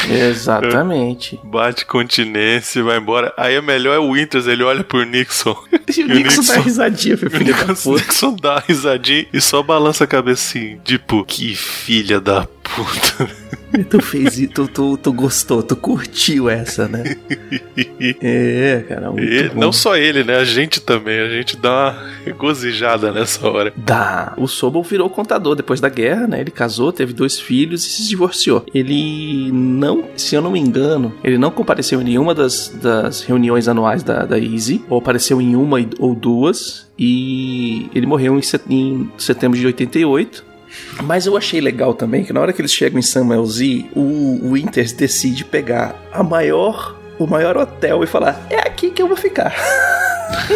Exatamente. 0.10 1.40
Bate 1.44 1.86
continência 1.86 2.80
e 2.80 2.84
vai 2.84 2.98
embora. 2.98 3.34
Aí 3.38 3.58
o 3.58 3.64
melhor 3.64 3.96
é 3.96 4.00
o 4.00 4.12
Winters, 4.12 4.48
ele 4.48 4.64
olha 4.64 4.84
pro 4.84 5.04
Nixon. 5.04 5.56
E 5.98 6.04
o 6.04 6.08
Nixon 6.08 6.42
dá 6.44 6.60
risadinha, 6.60 7.16
O 7.16 7.18
filho 7.18 7.56
da 7.56 7.66
Nixon. 7.66 7.94
Nixon 7.94 8.36
dá 8.36 8.60
risadinha 8.60 9.26
e 9.32 9.40
só 9.40 9.64
balança 9.64 10.04
a 10.04 10.08
cabeça 10.08 10.50
assim, 10.50 10.78
tipo, 10.84 11.24
que 11.24 11.56
filha 11.56 12.20
da 12.20 12.46
puta. 12.76 13.30
Tu 13.90 14.02
fez 14.02 14.38
isso, 14.38 14.54
tu, 14.54 14.68
tu, 14.68 14.98
tu 14.98 15.14
gostou, 15.14 15.62
tu 15.62 15.76
curtiu 15.76 16.50
essa, 16.50 16.88
né? 16.88 17.04
É, 18.22 18.84
cara, 18.88 19.12
E 19.18 19.52
não 19.56 19.72
só 19.72 19.96
ele, 19.98 20.24
né? 20.24 20.38
A 20.38 20.44
gente 20.44 20.80
também. 20.80 21.20
A 21.20 21.30
gente 21.30 21.58
dá 21.58 21.72
uma 21.72 22.04
regozijada 22.26 23.12
nessa 23.12 23.48
hora. 23.48 23.74
Dá. 23.76 24.34
O 24.38 24.48
Sobol 24.48 24.84
virou 24.84 25.10
contador 25.10 25.56
depois 25.56 25.80
da 25.80 25.90
guerra, 25.90 26.28
né? 26.28 26.40
Ele 26.40 26.52
casou, 26.52 26.92
teve 26.92 27.14
dois 27.14 27.40
filhos 27.40 27.86
e 27.86 27.90
se 27.90 28.08
divorciou. 28.08 28.66
Ele 28.74 29.52
não, 29.52 30.06
se 30.16 30.36
eu 30.36 30.42
não 30.42 30.52
me 30.52 30.60
engano, 30.60 31.14
ele 31.24 31.38
não 31.38 31.52
compareceu 31.52 32.02
em 32.02 32.06
nenhuma 32.06 32.34
das, 32.34 32.70
das 32.82 33.22
reuniões 33.22 33.68
anuais 33.68 34.04
da, 34.04 34.26
da 34.26 34.40
Easy, 34.40 34.84
ou 34.90 35.00
apareceu 35.00 35.42
em 35.42 35.56
uma 35.56 35.78
ou 36.00 36.16
duas, 36.16 36.88
e 36.98 37.90
ele 37.94 38.06
morreu 38.06 38.40
em 38.70 39.10
setembro 39.18 39.58
de 39.58 39.66
88. 39.66 40.46
Mas 41.04 41.26
eu 41.26 41.38
achei 41.38 41.62
legal 41.62 41.94
também 41.94 42.24
que 42.24 42.34
na 42.34 42.40
hora 42.40 42.52
que 42.52 42.62
eles 42.62 42.74
chegam 42.74 43.00
em 43.00 43.04
Samuel 43.04 43.46
Z, 43.46 43.86
o 43.96 44.52
Winters 44.52 44.92
decide 44.92 45.46
pegar 45.46 45.96
a 46.12 46.24
maior, 46.24 46.96
o 47.20 47.28
maior 47.28 47.58
hotel 47.58 48.04
e 48.04 48.08
falar: 48.08 48.46
é 48.50 48.60
aqui 48.60 48.92
que 48.92 49.02
eu 49.02 49.08
vou 49.08 49.18
ficar. 49.18 49.56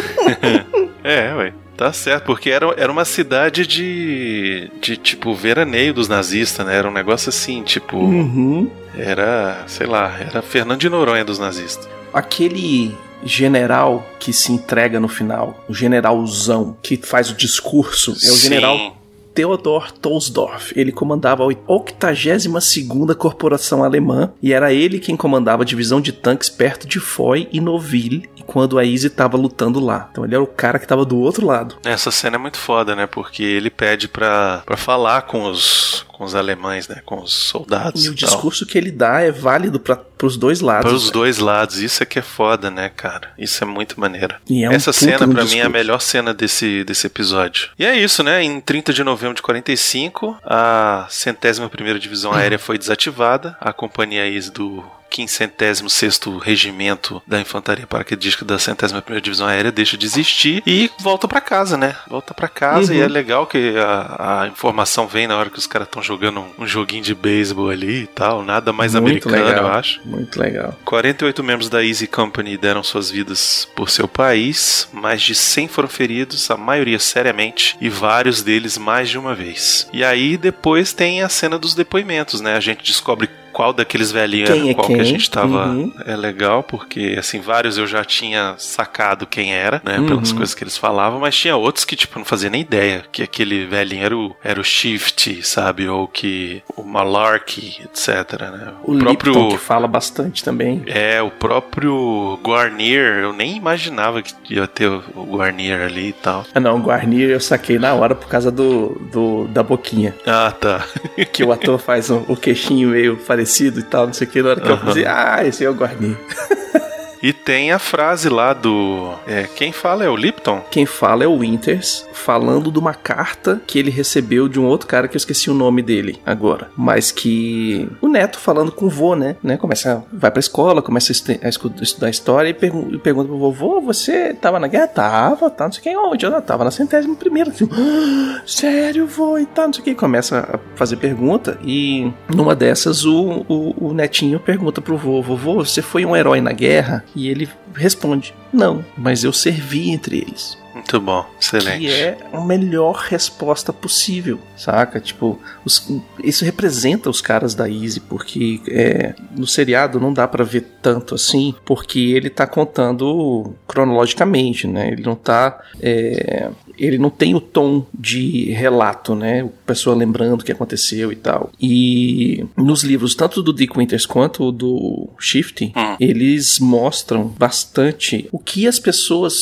é, 1.03 1.33
ué. 1.35 1.53
Tá 1.77 1.91
certo, 1.91 2.25
porque 2.25 2.51
era, 2.51 2.67
era 2.77 2.91
uma 2.91 3.05
cidade 3.05 3.65
de, 3.65 4.69
de, 4.79 4.95
tipo, 4.95 5.33
veraneio 5.33 5.95
dos 5.95 6.07
nazistas, 6.07 6.63
né? 6.63 6.75
Era 6.75 6.87
um 6.87 6.93
negócio 6.93 7.29
assim, 7.29 7.63
tipo. 7.63 7.97
Uhum. 7.97 8.69
Era, 8.95 9.63
sei 9.65 9.87
lá, 9.87 10.15
era 10.19 10.43
Fernando 10.43 10.79
de 10.79 10.89
Noronha 10.89 11.25
dos 11.25 11.39
nazistas. 11.39 11.89
Aquele 12.13 12.95
general 13.23 14.05
que 14.19 14.31
se 14.31 14.51
entrega 14.51 14.99
no 14.99 15.07
final, 15.07 15.63
o 15.67 15.73
generalzão 15.73 16.77
que 16.83 16.97
faz 16.97 17.31
o 17.31 17.35
discurso, 17.35 18.11
é 18.11 18.13
o 18.13 18.35
Sim. 18.35 18.49
general 18.49 19.00
Theodor 19.33 19.91
Tolsdorf. 19.91 20.73
Ele 20.75 20.91
comandava 20.91 21.43
a 21.43 21.47
82ª 21.47 23.15
Corporação 23.15 23.83
Alemã 23.83 24.33
e 24.41 24.53
era 24.53 24.73
ele 24.73 24.99
quem 24.99 25.15
comandava 25.15 25.63
a 25.63 25.65
divisão 25.65 26.01
de 26.01 26.11
tanques 26.11 26.49
perto 26.49 26.87
de 26.87 26.99
Foy 26.99 27.47
e 27.51 27.59
Noville 27.59 28.29
quando 28.45 28.77
a 28.77 28.83
Izzy 28.83 29.07
estava 29.07 29.37
lutando 29.37 29.79
lá. 29.79 30.09
Então 30.11 30.25
ele 30.25 30.35
era 30.35 30.43
o 30.43 30.47
cara 30.47 30.77
que 30.77 30.85
estava 30.85 31.05
do 31.05 31.17
outro 31.17 31.45
lado. 31.45 31.77
Essa 31.85 32.11
cena 32.11 32.35
é 32.35 32.39
muito 32.39 32.57
foda, 32.57 32.95
né? 32.95 33.07
Porque 33.07 33.43
ele 33.43 33.69
pede 33.69 34.07
pra 34.07 34.63
falar 34.75 35.21
com 35.23 35.45
os, 35.45 36.05
com 36.21 36.25
os 36.25 36.35
alemães, 36.35 36.87
né? 36.87 37.01
Com 37.03 37.23
os 37.23 37.33
soldados. 37.33 38.05
E 38.05 38.09
o 38.09 38.13
discurso 38.13 38.63
que 38.63 38.77
ele 38.77 38.91
dá 38.91 39.21
é 39.21 39.31
válido 39.31 39.79
para 39.79 39.99
os 40.21 40.37
dois 40.37 40.61
lados. 40.61 40.87
Para 40.87 40.95
os 40.95 41.07
né? 41.07 41.11
dois 41.13 41.39
lados. 41.39 41.79
Isso 41.79 42.03
é 42.03 42.05
que 42.05 42.19
é 42.19 42.21
foda, 42.21 42.69
né, 42.69 42.91
cara? 42.95 43.31
Isso 43.39 43.63
é 43.63 43.65
muito 43.65 43.99
maneiro. 43.99 44.35
E 44.47 44.63
é 44.63 44.69
um 44.69 44.71
Essa 44.71 44.93
cena, 44.93 45.27
pra 45.27 45.43
mim, 45.43 45.57
é 45.57 45.63
a 45.63 45.69
melhor 45.69 45.99
cena 45.99 46.31
desse, 46.31 46.83
desse 46.83 47.07
episódio. 47.07 47.69
E 47.79 47.83
é 47.83 47.97
isso, 47.97 48.21
né? 48.21 48.43
Em 48.43 48.61
30 48.61 48.93
de 48.93 49.03
novembro 49.03 49.33
de 49.33 49.41
45, 49.41 50.37
a 50.45 51.07
centésima 51.09 51.67
primeira 51.67 51.97
divisão 51.97 52.31
aérea 52.31 52.59
foi 52.59 52.77
desativada. 52.77 53.57
A 53.59 53.73
companhia 53.73 54.29
Easy 54.29 54.51
do 54.51 54.85
506º 55.11 56.39
Regimento 56.39 57.21
da 57.27 57.39
Infantaria 57.39 57.85
Paraquedística 57.87 58.45
da 58.45 58.57
centésima 58.57 59.01
primeira 59.01 59.21
divisão 59.23 59.47
aérea 59.47 59.71
deixa 59.71 59.97
de 59.97 60.05
existir 60.05 60.63
e 60.65 60.89
volta 60.99 61.27
pra 61.27 61.41
casa, 61.41 61.77
né? 61.77 61.95
Volta 62.07 62.33
pra 62.33 62.47
casa 62.47 62.91
Uhum. 62.93 62.99
e 62.99 63.01
é 63.01 63.07
legal 63.07 63.45
que 63.45 63.73
a, 63.77 64.41
a 64.43 64.47
informação 64.47 65.07
vem 65.07 65.27
na 65.27 65.37
hora 65.37 65.49
que 65.49 65.57
os 65.59 65.67
caras 65.67 65.87
estão 65.87 66.01
jogando 66.01 66.39
um, 66.39 66.63
um 66.63 66.67
joguinho 66.67 67.03
de 67.03 67.13
beisebol 67.13 67.69
ali 67.69 68.03
e 68.03 68.07
tal, 68.07 68.43
nada 68.43 68.71
mais 68.73 68.93
Muito 68.95 69.27
americano, 69.29 69.45
legal. 69.45 69.65
eu 69.65 69.73
acho. 69.73 70.01
Muito 70.05 70.39
legal. 70.39 70.77
48 70.85 71.43
membros 71.43 71.69
da 71.69 71.83
Easy 71.83 72.07
Company 72.07 72.57
deram 72.57 72.83
suas 72.83 73.09
vidas 73.11 73.67
por 73.75 73.89
seu 73.89 74.07
país, 74.07 74.87
mais 74.93 75.21
de 75.21 75.35
100 75.35 75.67
foram 75.67 75.87
feridos, 75.89 76.49
a 76.49 76.57
maioria 76.57 76.99
seriamente, 76.99 77.75
e 77.81 77.89
vários 77.89 78.41
deles 78.41 78.77
mais 78.77 79.09
de 79.09 79.17
uma 79.17 79.35
vez. 79.35 79.87
E 79.93 80.03
aí 80.03 80.37
depois 80.37 80.93
tem 80.93 81.21
a 81.21 81.29
cena 81.29 81.57
dos 81.59 81.73
depoimentos, 81.75 82.41
né? 82.41 82.55
A 82.55 82.59
gente 82.59 82.83
descobre 82.83 83.29
qual 83.51 83.73
daqueles 83.73 84.11
velhinhos 84.11 84.49
Quem 84.49 84.61
era 84.61 84.69
é 84.71 84.73
qual 84.73 84.87
que 84.87 84.93
quem? 84.93 85.01
a 85.01 85.05
gente 85.05 85.29
tava. 85.29 85.67
Uhum. 85.67 85.93
É 86.05 86.15
legal, 86.15 86.63
porque 86.63 87.15
assim, 87.17 87.39
vários 87.39 87.77
eu 87.77 87.85
já 87.87 88.03
tinha 88.03 88.55
sacado 88.57 89.25
quem 89.27 89.53
era, 89.53 89.81
né? 89.85 89.95
Pelas 90.07 90.31
Uhum. 90.31 90.37
coisas 90.37 90.55
que 90.55 90.63
eles 90.63 90.77
falavam, 90.77 91.19
mas 91.19 91.35
tinha 91.35 91.55
outros 91.55 91.85
que, 91.85 91.95
tipo, 91.95 92.17
não 92.17 92.25
fazia 92.25 92.49
nem 92.49 92.61
ideia 92.61 93.03
que 93.11 93.21
aquele 93.23 93.65
velhinho 93.65 94.03
era 94.03 94.17
o, 94.17 94.35
era 94.43 94.59
o 94.59 94.63
Shift, 94.63 95.43
sabe? 95.45 95.87
Ou 95.87 96.07
que 96.07 96.61
o 96.75 96.83
Malarkey, 96.83 97.81
etc, 97.83 98.39
né? 98.41 98.73
O, 98.83 98.93
Lipton, 98.93 99.49
que 99.49 99.57
fala 99.57 99.87
bastante 99.87 100.43
também. 100.43 100.83
É, 100.85 101.21
o 101.21 101.29
próprio 101.31 102.39
Guarnier, 102.43 103.19
eu 103.23 103.33
nem 103.33 103.55
imaginava 103.57 104.21
que 104.21 104.33
ia 104.53 104.67
ter 104.67 104.87
o 104.89 105.23
Guarnier 105.25 105.81
ali 105.81 106.09
e 106.09 106.13
tal. 106.13 106.45
Ah, 106.53 106.59
não, 106.59 106.77
o 106.77 106.81
Guarnier 106.81 107.29
eu 107.29 107.39
saquei 107.39 107.77
na 107.79 107.93
hora 107.93 108.15
por 108.15 108.27
causa 108.27 108.51
do, 108.51 108.99
do 109.11 109.47
da 109.47 109.63
boquinha. 109.63 110.15
Ah, 110.25 110.51
tá. 110.51 110.85
Que 111.33 111.43
o 111.43 111.51
ator 111.51 111.79
faz 111.79 112.09
o, 112.09 112.23
o 112.27 112.35
queixinho 112.35 112.89
meio 112.89 113.17
parecido 113.17 113.40
e 113.79 113.83
tal, 113.83 114.07
não 114.07 114.13
sei 114.13 114.27
o 114.27 114.29
que. 114.29 114.41
Na 114.41 114.49
hora 114.49 114.61
que 114.61 114.67
eu 114.67 114.73
Aham. 114.73 114.87
falei, 114.87 115.05
ah, 115.05 115.39
esse 115.45 115.63
é 115.63 115.69
o 115.69 115.73
Guarnier. 115.73 116.17
E 117.23 117.31
tem 117.31 117.71
a 117.71 117.77
frase 117.79 118.29
lá 118.29 118.51
do. 118.53 119.13
É, 119.27 119.43
quem 119.55 119.71
fala 119.71 120.03
é 120.03 120.09
o 120.09 120.15
Lipton? 120.15 120.61
Quem 120.71 120.85
fala 120.85 121.23
é 121.23 121.27
o 121.27 121.37
Winters, 121.39 122.05
falando 122.13 122.71
de 122.71 122.79
uma 122.79 122.93
carta 122.93 123.61
que 123.67 123.77
ele 123.77 123.91
recebeu 123.91 124.47
de 124.49 124.59
um 124.59 124.65
outro 124.65 124.87
cara 124.87 125.07
que 125.07 125.15
eu 125.15 125.19
esqueci 125.19 125.49
o 125.49 125.53
nome 125.53 125.81
dele 125.81 126.19
agora. 126.25 126.69
Mas 126.75 127.11
que. 127.11 127.87
O 128.01 128.07
neto 128.07 128.39
falando 128.39 128.71
com 128.71 128.85
o 128.85 128.89
vô, 128.89 129.15
né? 129.15 129.35
né? 129.43 129.55
Começa, 129.57 130.03
vai 130.11 130.31
pra 130.31 130.39
escola, 130.39 130.81
começa 130.81 131.11
a, 131.11 131.49
estudar 131.83 132.09
história 132.09 132.49
e, 132.49 132.53
pergu- 132.53 132.89
e 132.93 132.97
pergunta 132.97 133.27
pro 133.27 133.37
vovô: 133.37 133.79
Você 133.81 134.33
tava 134.33 134.59
na 134.59 134.67
guerra? 134.67 134.87
Tava, 134.87 135.49
tá, 135.49 135.65
não 135.65 135.71
sei 135.71 135.79
o 135.79 135.83
que. 135.83 135.95
Onde? 135.97 136.25
Eu 136.25 136.41
tava 136.41 136.63
na 136.63 136.71
centésima 136.71 137.15
primeira. 137.15 137.51
"Ah, 137.71 138.41
Sério, 138.47 139.05
vô? 139.05 139.37
E 139.37 139.45
tal, 139.45 139.67
não 139.67 139.73
sei 139.73 139.81
o 139.81 139.85
que. 139.85 139.93
Começa 139.95 140.39
a 140.55 140.59
fazer 140.75 140.95
pergunta 140.97 141.59
e 141.63 142.11
numa 142.33 142.55
dessas 142.55 143.05
o, 143.05 143.45
o, 143.47 143.89
o 143.89 143.93
netinho 143.93 144.39
pergunta 144.39 144.81
pro 144.81 144.97
vô: 144.97 145.21
Vovô, 145.21 145.53
você 145.63 145.81
foi 145.83 146.03
um 146.05 146.15
herói 146.15 146.41
na 146.41 146.51
guerra? 146.51 147.03
E 147.15 147.27
ele 147.27 147.49
responde: 147.75 148.33
Não, 148.51 148.85
mas 148.97 149.23
eu 149.23 149.33
servi 149.33 149.89
entre 149.89 150.17
eles. 150.17 150.57
Muito 150.73 150.99
bom, 151.01 151.25
excelente. 151.39 151.79
Que 151.79 151.91
é 151.91 152.17
a 152.31 152.39
melhor 152.41 152.95
resposta 153.09 153.73
possível, 153.73 154.39
saca? 154.55 154.99
Tipo, 154.99 155.37
os- 155.65 155.89
isso 156.23 156.45
representa 156.45 157.09
os 157.09 157.19
caras 157.21 157.53
da 157.53 157.69
Easy, 157.69 157.99
porque 157.99 158.61
é, 158.69 159.13
no 159.35 159.45
seriado 159.47 159.99
não 159.99 160.13
dá 160.13 160.27
pra 160.27 160.43
ver 160.43 160.65
tanto 160.81 161.15
assim, 161.15 161.53
porque 161.65 161.99
ele 161.99 162.29
tá 162.29 162.47
contando 162.47 163.53
cronologicamente, 163.67 164.67
né? 164.67 164.89
Ele 164.91 165.03
não 165.03 165.15
tá. 165.15 165.59
é, 165.81 166.49
ele 166.77 166.97
não 166.97 167.09
tem 167.09 167.35
o 167.35 167.39
tom 167.41 167.85
de 167.93 168.49
relato, 168.51 169.13
né? 169.13 169.43
O 169.43 169.49
pessoa 169.49 169.95
lembrando 169.95 170.41
o 170.41 170.43
que 170.43 170.51
aconteceu 170.51 171.11
e 171.11 171.15
tal. 171.15 171.51
E 171.61 172.45
nos 172.57 172.83
livros, 172.83 173.13
tanto 173.13 173.43
do 173.43 173.53
Dick 173.53 173.77
Winters 173.77 174.05
quanto 174.05 174.51
do 174.51 175.09
Shifty, 175.19 175.71
Hum. 175.75 175.95
eles 175.99 176.59
mostram 176.59 177.25
bastante 177.27 178.27
o 178.31 178.39
que 178.39 178.67
as 178.67 178.79
pessoas 178.79 179.33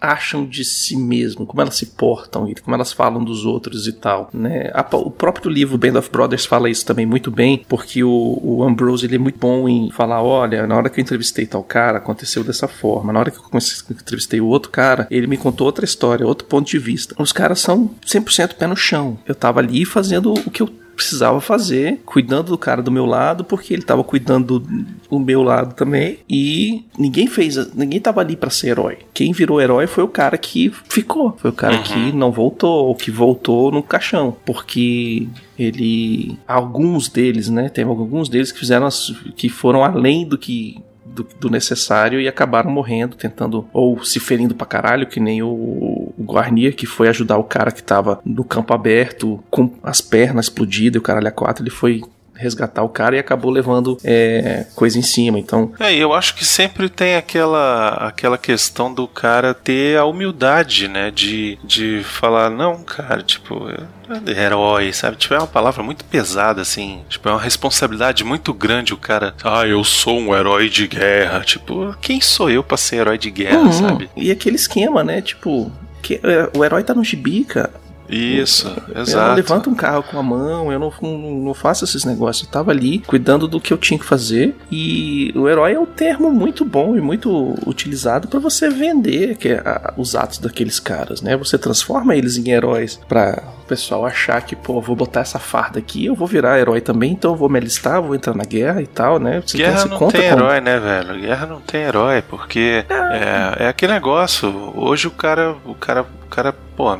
acham 0.00 0.44
de 0.44 0.64
si 0.64 0.96
mesmo, 0.96 1.46
como 1.46 1.60
elas 1.60 1.76
se 1.76 1.86
portam 1.86 2.48
e 2.48 2.54
como 2.54 2.74
elas 2.74 2.92
falam 2.92 3.22
dos 3.22 3.44
outros 3.44 3.86
e 3.86 3.92
tal, 3.92 4.30
né? 4.32 4.70
O 4.92 5.10
próprio 5.10 5.50
livro 5.50 5.78
Band 5.78 5.98
of 5.98 6.10
Brothers 6.10 6.46
fala 6.46 6.70
isso 6.70 6.84
também 6.84 7.06
muito 7.06 7.30
bem, 7.30 7.64
porque 7.68 8.02
o, 8.04 8.38
o 8.42 8.62
Ambrose 8.62 9.06
ele 9.06 9.16
é 9.16 9.18
muito 9.18 9.38
bom 9.38 9.68
em 9.68 9.90
falar, 9.90 10.22
olha, 10.22 10.66
na 10.66 10.76
hora 10.76 10.88
que 10.88 11.00
eu 11.00 11.02
entrevistei 11.02 11.46
tal 11.46 11.62
cara, 11.62 11.98
aconteceu 11.98 12.44
dessa 12.44 12.68
forma, 12.68 13.12
na 13.12 13.20
hora 13.20 13.30
que 13.30 13.38
eu 13.38 13.42
comecei, 13.42 13.84
que 13.84 13.92
eu 13.92 13.96
entrevistei 13.96 14.40
o 14.40 14.46
outro 14.46 14.70
cara, 14.70 15.06
ele 15.10 15.26
me 15.26 15.36
contou 15.36 15.66
outra 15.66 15.84
história, 15.84 16.26
outro 16.26 16.46
ponto 16.46 16.68
de 16.68 16.78
vista. 16.78 17.14
Os 17.18 17.32
caras 17.32 17.60
são 17.60 17.90
100% 18.06 18.54
pé 18.54 18.66
no 18.66 18.76
chão. 18.76 19.18
Eu 19.26 19.34
tava 19.34 19.60
ali 19.60 19.84
fazendo 19.84 20.32
o 20.32 20.50
que 20.50 20.62
eu 20.62 20.70
precisava 20.96 21.40
fazer, 21.40 22.00
cuidando 22.06 22.48
do 22.48 22.58
cara 22.58 22.82
do 22.82 22.90
meu 22.90 23.04
lado, 23.04 23.44
porque 23.44 23.74
ele 23.74 23.82
tava 23.82 24.02
cuidando 24.02 24.58
do, 24.58 25.20
meu 25.20 25.42
lado 25.42 25.74
também. 25.74 26.18
E 26.28 26.84
ninguém 26.98 27.26
fez, 27.26 27.72
ninguém 27.74 28.00
tava 28.00 28.20
ali 28.22 28.34
pra 28.34 28.50
ser 28.50 28.68
herói. 28.68 28.98
Quem 29.12 29.32
virou 29.32 29.60
herói 29.60 29.86
foi 29.86 30.02
o 30.02 30.08
cara 30.08 30.38
que 30.38 30.72
ficou, 30.88 31.36
foi 31.38 31.50
o 31.50 31.54
cara 31.54 31.76
Uhum. 31.76 31.82
que 31.82 32.12
não 32.12 32.32
voltou, 32.32 32.86
ou 32.86 32.94
que 32.94 33.10
voltou 33.10 33.70
no 33.70 33.82
caixão, 33.82 34.34
porque 34.44 35.28
ele, 35.58 36.38
alguns 36.48 37.08
deles, 37.08 37.48
né, 37.48 37.68
tem 37.68 37.84
alguns 37.84 38.28
deles 38.28 38.50
que 38.50 38.58
fizeram, 38.58 38.86
as, 38.86 39.12
que 39.36 39.48
foram 39.48 39.84
além 39.84 40.26
do 40.26 40.38
que 40.38 40.78
do, 41.04 41.26
do 41.40 41.50
necessário 41.50 42.20
e 42.20 42.28
acabaram 42.28 42.70
morrendo, 42.70 43.16
tentando 43.16 43.66
ou 43.72 44.04
se 44.04 44.20
ferindo 44.20 44.54
pra 44.54 44.66
caralho, 44.66 45.06
que 45.06 45.18
nem 45.20 45.42
o 45.42 46.05
Guarnier, 46.18 46.74
que 46.74 46.86
foi 46.86 47.08
ajudar 47.08 47.36
o 47.38 47.44
cara 47.44 47.70
que 47.70 47.82
tava 47.82 48.20
no 48.24 48.44
campo 48.44 48.72
aberto 48.74 49.42
com 49.50 49.70
as 49.82 50.00
pernas 50.00 50.46
explodidas 50.46 50.96
e 50.96 50.98
o 50.98 51.02
caralho 51.02 51.28
a 51.28 51.32
quatro, 51.32 51.62
ele 51.62 51.70
foi 51.70 52.02
resgatar 52.38 52.82
o 52.82 52.88
cara 52.90 53.16
e 53.16 53.18
acabou 53.18 53.50
levando 53.50 53.96
é, 54.04 54.66
coisa 54.74 54.98
em 54.98 55.02
cima. 55.02 55.38
Então, 55.38 55.72
É, 55.80 55.94
eu 55.94 56.12
acho 56.12 56.34
que 56.34 56.44
sempre 56.44 56.90
tem 56.90 57.16
aquela, 57.16 57.88
aquela 58.08 58.36
questão 58.36 58.92
do 58.92 59.08
cara 59.08 59.54
ter 59.54 59.96
a 59.98 60.04
humildade, 60.04 60.86
né? 60.86 61.10
De, 61.10 61.58
de 61.64 62.02
falar, 62.04 62.50
não, 62.50 62.82
cara, 62.84 63.22
tipo, 63.22 63.66
é 63.70 64.30
herói, 64.44 64.92
sabe? 64.92 65.16
Tipo, 65.16 65.32
é 65.32 65.38
uma 65.38 65.46
palavra 65.46 65.82
muito 65.82 66.04
pesada, 66.04 66.60
assim. 66.60 67.00
Tipo, 67.08 67.26
é 67.30 67.32
uma 67.32 67.40
responsabilidade 67.40 68.22
muito 68.22 68.52
grande 68.52 68.92
o 68.92 68.98
cara. 68.98 69.34
Ah, 69.42 69.66
eu 69.66 69.82
sou 69.82 70.18
um 70.20 70.34
herói 70.36 70.68
de 70.68 70.86
guerra. 70.86 71.40
Tipo, 71.40 71.96
quem 72.02 72.20
sou 72.20 72.50
eu 72.50 72.62
pra 72.62 72.76
ser 72.76 72.96
herói 72.96 73.16
de 73.16 73.30
guerra, 73.30 73.60
Uhum. 73.60 73.72
sabe? 73.72 74.10
E 74.14 74.30
aquele 74.30 74.56
esquema, 74.56 75.02
né? 75.02 75.22
Tipo, 75.22 75.72
que, 76.06 76.20
é, 76.22 76.56
o 76.56 76.64
herói 76.64 76.84
tá 76.84 76.94
no 76.94 77.02
gibi, 77.02 77.44
cara. 77.44 77.72
Isso, 78.08 78.68
Eu 78.88 78.94
não 78.94 79.02
exato. 79.02 79.34
levanto 79.34 79.70
um 79.70 79.74
carro 79.74 80.02
com 80.02 80.18
a 80.18 80.22
mão, 80.22 80.70
eu 80.72 80.78
não, 80.78 80.92
não, 81.02 81.18
não 81.18 81.54
faço 81.54 81.84
esses 81.84 82.04
negócios. 82.04 82.46
Eu 82.46 82.52
tava 82.52 82.70
ali 82.70 82.98
cuidando 83.00 83.46
do 83.48 83.60
que 83.60 83.72
eu 83.72 83.78
tinha 83.78 83.98
que 83.98 84.04
fazer. 84.04 84.54
E 84.70 85.32
o 85.34 85.48
herói 85.48 85.74
é 85.74 85.78
um 85.80 85.86
termo 85.86 86.30
muito 86.30 86.64
bom 86.64 86.96
e 86.96 87.00
muito 87.00 87.54
utilizado 87.66 88.28
pra 88.28 88.38
você 88.40 88.68
vender 88.68 89.36
que 89.36 89.48
é, 89.48 89.58
a- 89.58 89.94
os 89.96 90.14
atos 90.14 90.38
daqueles 90.38 90.78
caras, 90.78 91.20
né? 91.22 91.36
Você 91.36 91.58
transforma 91.58 92.14
eles 92.16 92.36
em 92.36 92.48
heróis 92.50 93.00
pra 93.08 93.42
o 93.62 93.66
pessoal 93.66 94.06
achar 94.06 94.40
que, 94.42 94.54
pô, 94.54 94.80
vou 94.80 94.94
botar 94.94 95.20
essa 95.20 95.38
farda 95.40 95.78
aqui, 95.78 96.06
eu 96.06 96.14
vou 96.14 96.26
virar 96.28 96.58
herói 96.58 96.80
também, 96.80 97.12
então 97.12 97.32
eu 97.32 97.36
vou 97.36 97.48
me 97.48 97.58
alistar, 97.58 98.00
vou 98.00 98.14
entrar 98.14 98.34
na 98.34 98.44
guerra 98.44 98.80
e 98.80 98.86
tal, 98.86 99.18
né? 99.18 99.42
Você 99.44 99.56
Guerra 99.58 99.78
você 99.80 99.88
não 99.88 100.08
tem 100.08 100.24
herói, 100.24 100.60
né, 100.60 100.78
velho? 100.78 101.20
Guerra 101.20 101.46
não 101.46 101.60
tem 101.60 101.82
herói, 101.82 102.22
porque 102.22 102.84
é, 102.88 103.64
é 103.64 103.68
aquele 103.68 103.92
negócio. 103.94 104.72
Hoje 104.76 105.08
o 105.08 105.10
cara, 105.10 105.56
o 105.64 105.74
cara 105.74 106.06
O 106.26 106.28
cara, 106.28 106.52
pô, 106.52 106.92
é, 106.94 106.98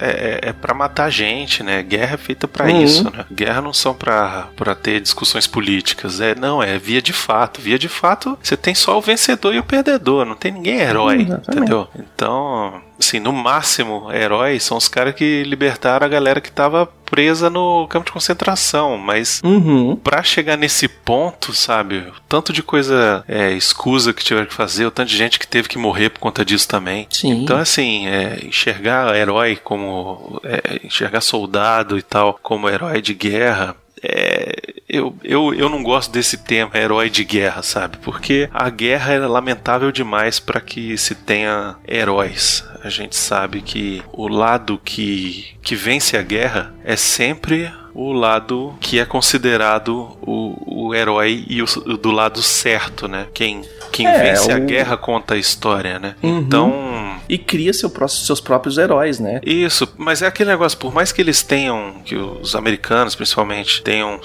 é, 0.00 0.40
é 0.50 0.52
pra 0.52 0.74
matar 0.74 1.10
gente, 1.10 1.62
né? 1.62 1.82
Guerra 1.82 2.14
é 2.14 2.18
feita 2.18 2.46
pra 2.46 2.66
Uhum. 2.66 2.82
isso, 2.84 3.04
né? 3.04 3.24
Guerra 3.32 3.60
não 3.62 3.72
são 3.72 3.94
pra, 3.94 4.48
pra 4.56 4.74
ter 4.74 5.00
discussões 5.00 5.46
políticas. 5.46 6.20
É, 6.20 6.34
não, 6.34 6.62
é 6.62 6.78
via 6.78 7.00
de 7.02 7.12
fato. 7.12 7.60
Via 7.60 7.78
de 7.78 7.88
fato, 7.88 8.38
você 8.42 8.56
tem 8.56 8.74
só 8.74 8.98
o 8.98 9.00
vencedor 9.00 9.54
e 9.54 9.58
o 9.58 9.64
perdedor. 9.64 10.24
Não 10.26 10.36
tem 10.36 10.52
ninguém 10.52 10.78
herói, 10.80 11.22
Exatamente. 11.22 11.50
entendeu? 11.50 11.88
Então, 11.98 12.80
assim, 12.98 13.20
no 13.20 13.32
máximo, 13.32 14.10
heróis 14.12 14.62
são 14.62 14.76
os 14.76 14.88
caras 14.88 15.14
que 15.14 15.42
libertaram 15.44 16.04
a 16.06 16.08
galera 16.08 16.40
que 16.40 16.50
tava 16.50 16.86
presa 17.10 17.48
no 17.48 17.86
campo 17.88 18.06
de 18.06 18.12
concentração, 18.12 18.98
mas 18.98 19.40
Uhum. 19.42 19.96
Pra 19.96 20.22
chegar 20.22 20.56
nesse 20.56 20.86
ponto, 20.88 21.54
sabe? 21.54 21.98
O 21.98 22.12
tanto 22.28 22.52
de 22.52 22.62
coisa 22.62 23.24
é, 23.26 23.52
escusa 23.52 24.12
que 24.12 24.22
tiveram 24.22 24.46
que 24.46 24.54
fazer, 24.54 24.86
o 24.86 24.90
tanto 24.90 25.08
de 25.08 25.16
gente 25.16 25.38
que 25.38 25.46
teve 25.46 25.68
que 25.68 25.78
morrer 25.78 26.10
por 26.10 26.20
conta 26.20 26.44
disso 26.44 26.68
também. 26.68 27.06
Sim. 27.10 27.42
Então, 27.42 27.56
assim, 27.56 28.06
é, 28.06 28.44
enxergar 28.44 29.16
herói 29.16 29.56
como. 29.56 30.40
é, 30.44 30.80
enxergar 30.84 31.20
soldado 31.20 31.98
e 31.98 32.02
tal 32.02 32.38
como 32.42 32.68
herói 32.68 33.00
de 33.00 33.14
guerra. 33.14 33.74
É, 34.02 34.54
eu, 34.88 35.14
eu, 35.22 35.54
eu 35.54 35.68
não 35.68 35.82
gosto 35.82 36.10
desse 36.10 36.38
termo 36.38 36.76
herói 36.76 37.10
de 37.10 37.24
guerra, 37.24 37.62
sabe? 37.62 37.98
Porque 37.98 38.48
a 38.52 38.70
guerra 38.70 39.12
é 39.12 39.18
lamentável 39.18 39.92
demais 39.92 40.40
para 40.40 40.60
que 40.60 40.96
se 40.96 41.14
tenha 41.14 41.76
heróis. 41.86 42.64
A 42.82 42.88
gente 42.88 43.16
sabe 43.16 43.60
que 43.60 44.02
o 44.12 44.28
lado 44.28 44.80
que, 44.82 45.46
que 45.62 45.74
vence 45.74 46.16
a 46.16 46.22
guerra 46.22 46.74
é 46.84 46.96
sempre 46.96 47.70
o 48.00 48.12
lado 48.12 48.74
que 48.80 48.98
é 49.00 49.04
considerado 49.04 50.16
o, 50.22 50.86
o 50.88 50.94
herói 50.94 51.44
e 51.48 51.60
o, 51.62 51.64
o 51.86 51.96
do 51.96 52.10
lado 52.10 52.40
certo, 52.42 53.08
né? 53.08 53.26
Quem, 53.34 53.62
quem 53.90 54.06
É, 54.06 54.22
vence 54.22 54.52
a 54.52 54.56
o- 54.56 54.60
guerra 54.60 54.96
conta 54.96 55.34
a 55.34 55.36
história, 55.36 55.98
né? 55.98 56.14
Uhum. 56.22 56.38
Então. 56.38 57.18
E 57.28 57.36
cria 57.36 57.74
seu 57.74 57.90
pró- 57.90 58.08
seus 58.08 58.40
próprios 58.40 58.78
heróis, 58.78 59.18
né? 59.20 59.40
Isso, 59.44 59.86
mas 59.98 60.22
é 60.22 60.26
aquele 60.26 60.48
negócio, 60.50 60.78
por 60.78 60.94
mais 60.94 61.12
que 61.12 61.20
eles 61.20 61.42
tenham, 61.42 61.96
que 62.04 62.14
os 62.16 62.54
americanos 62.54 63.14
principalmente, 63.14 63.82
tenham 63.82 64.18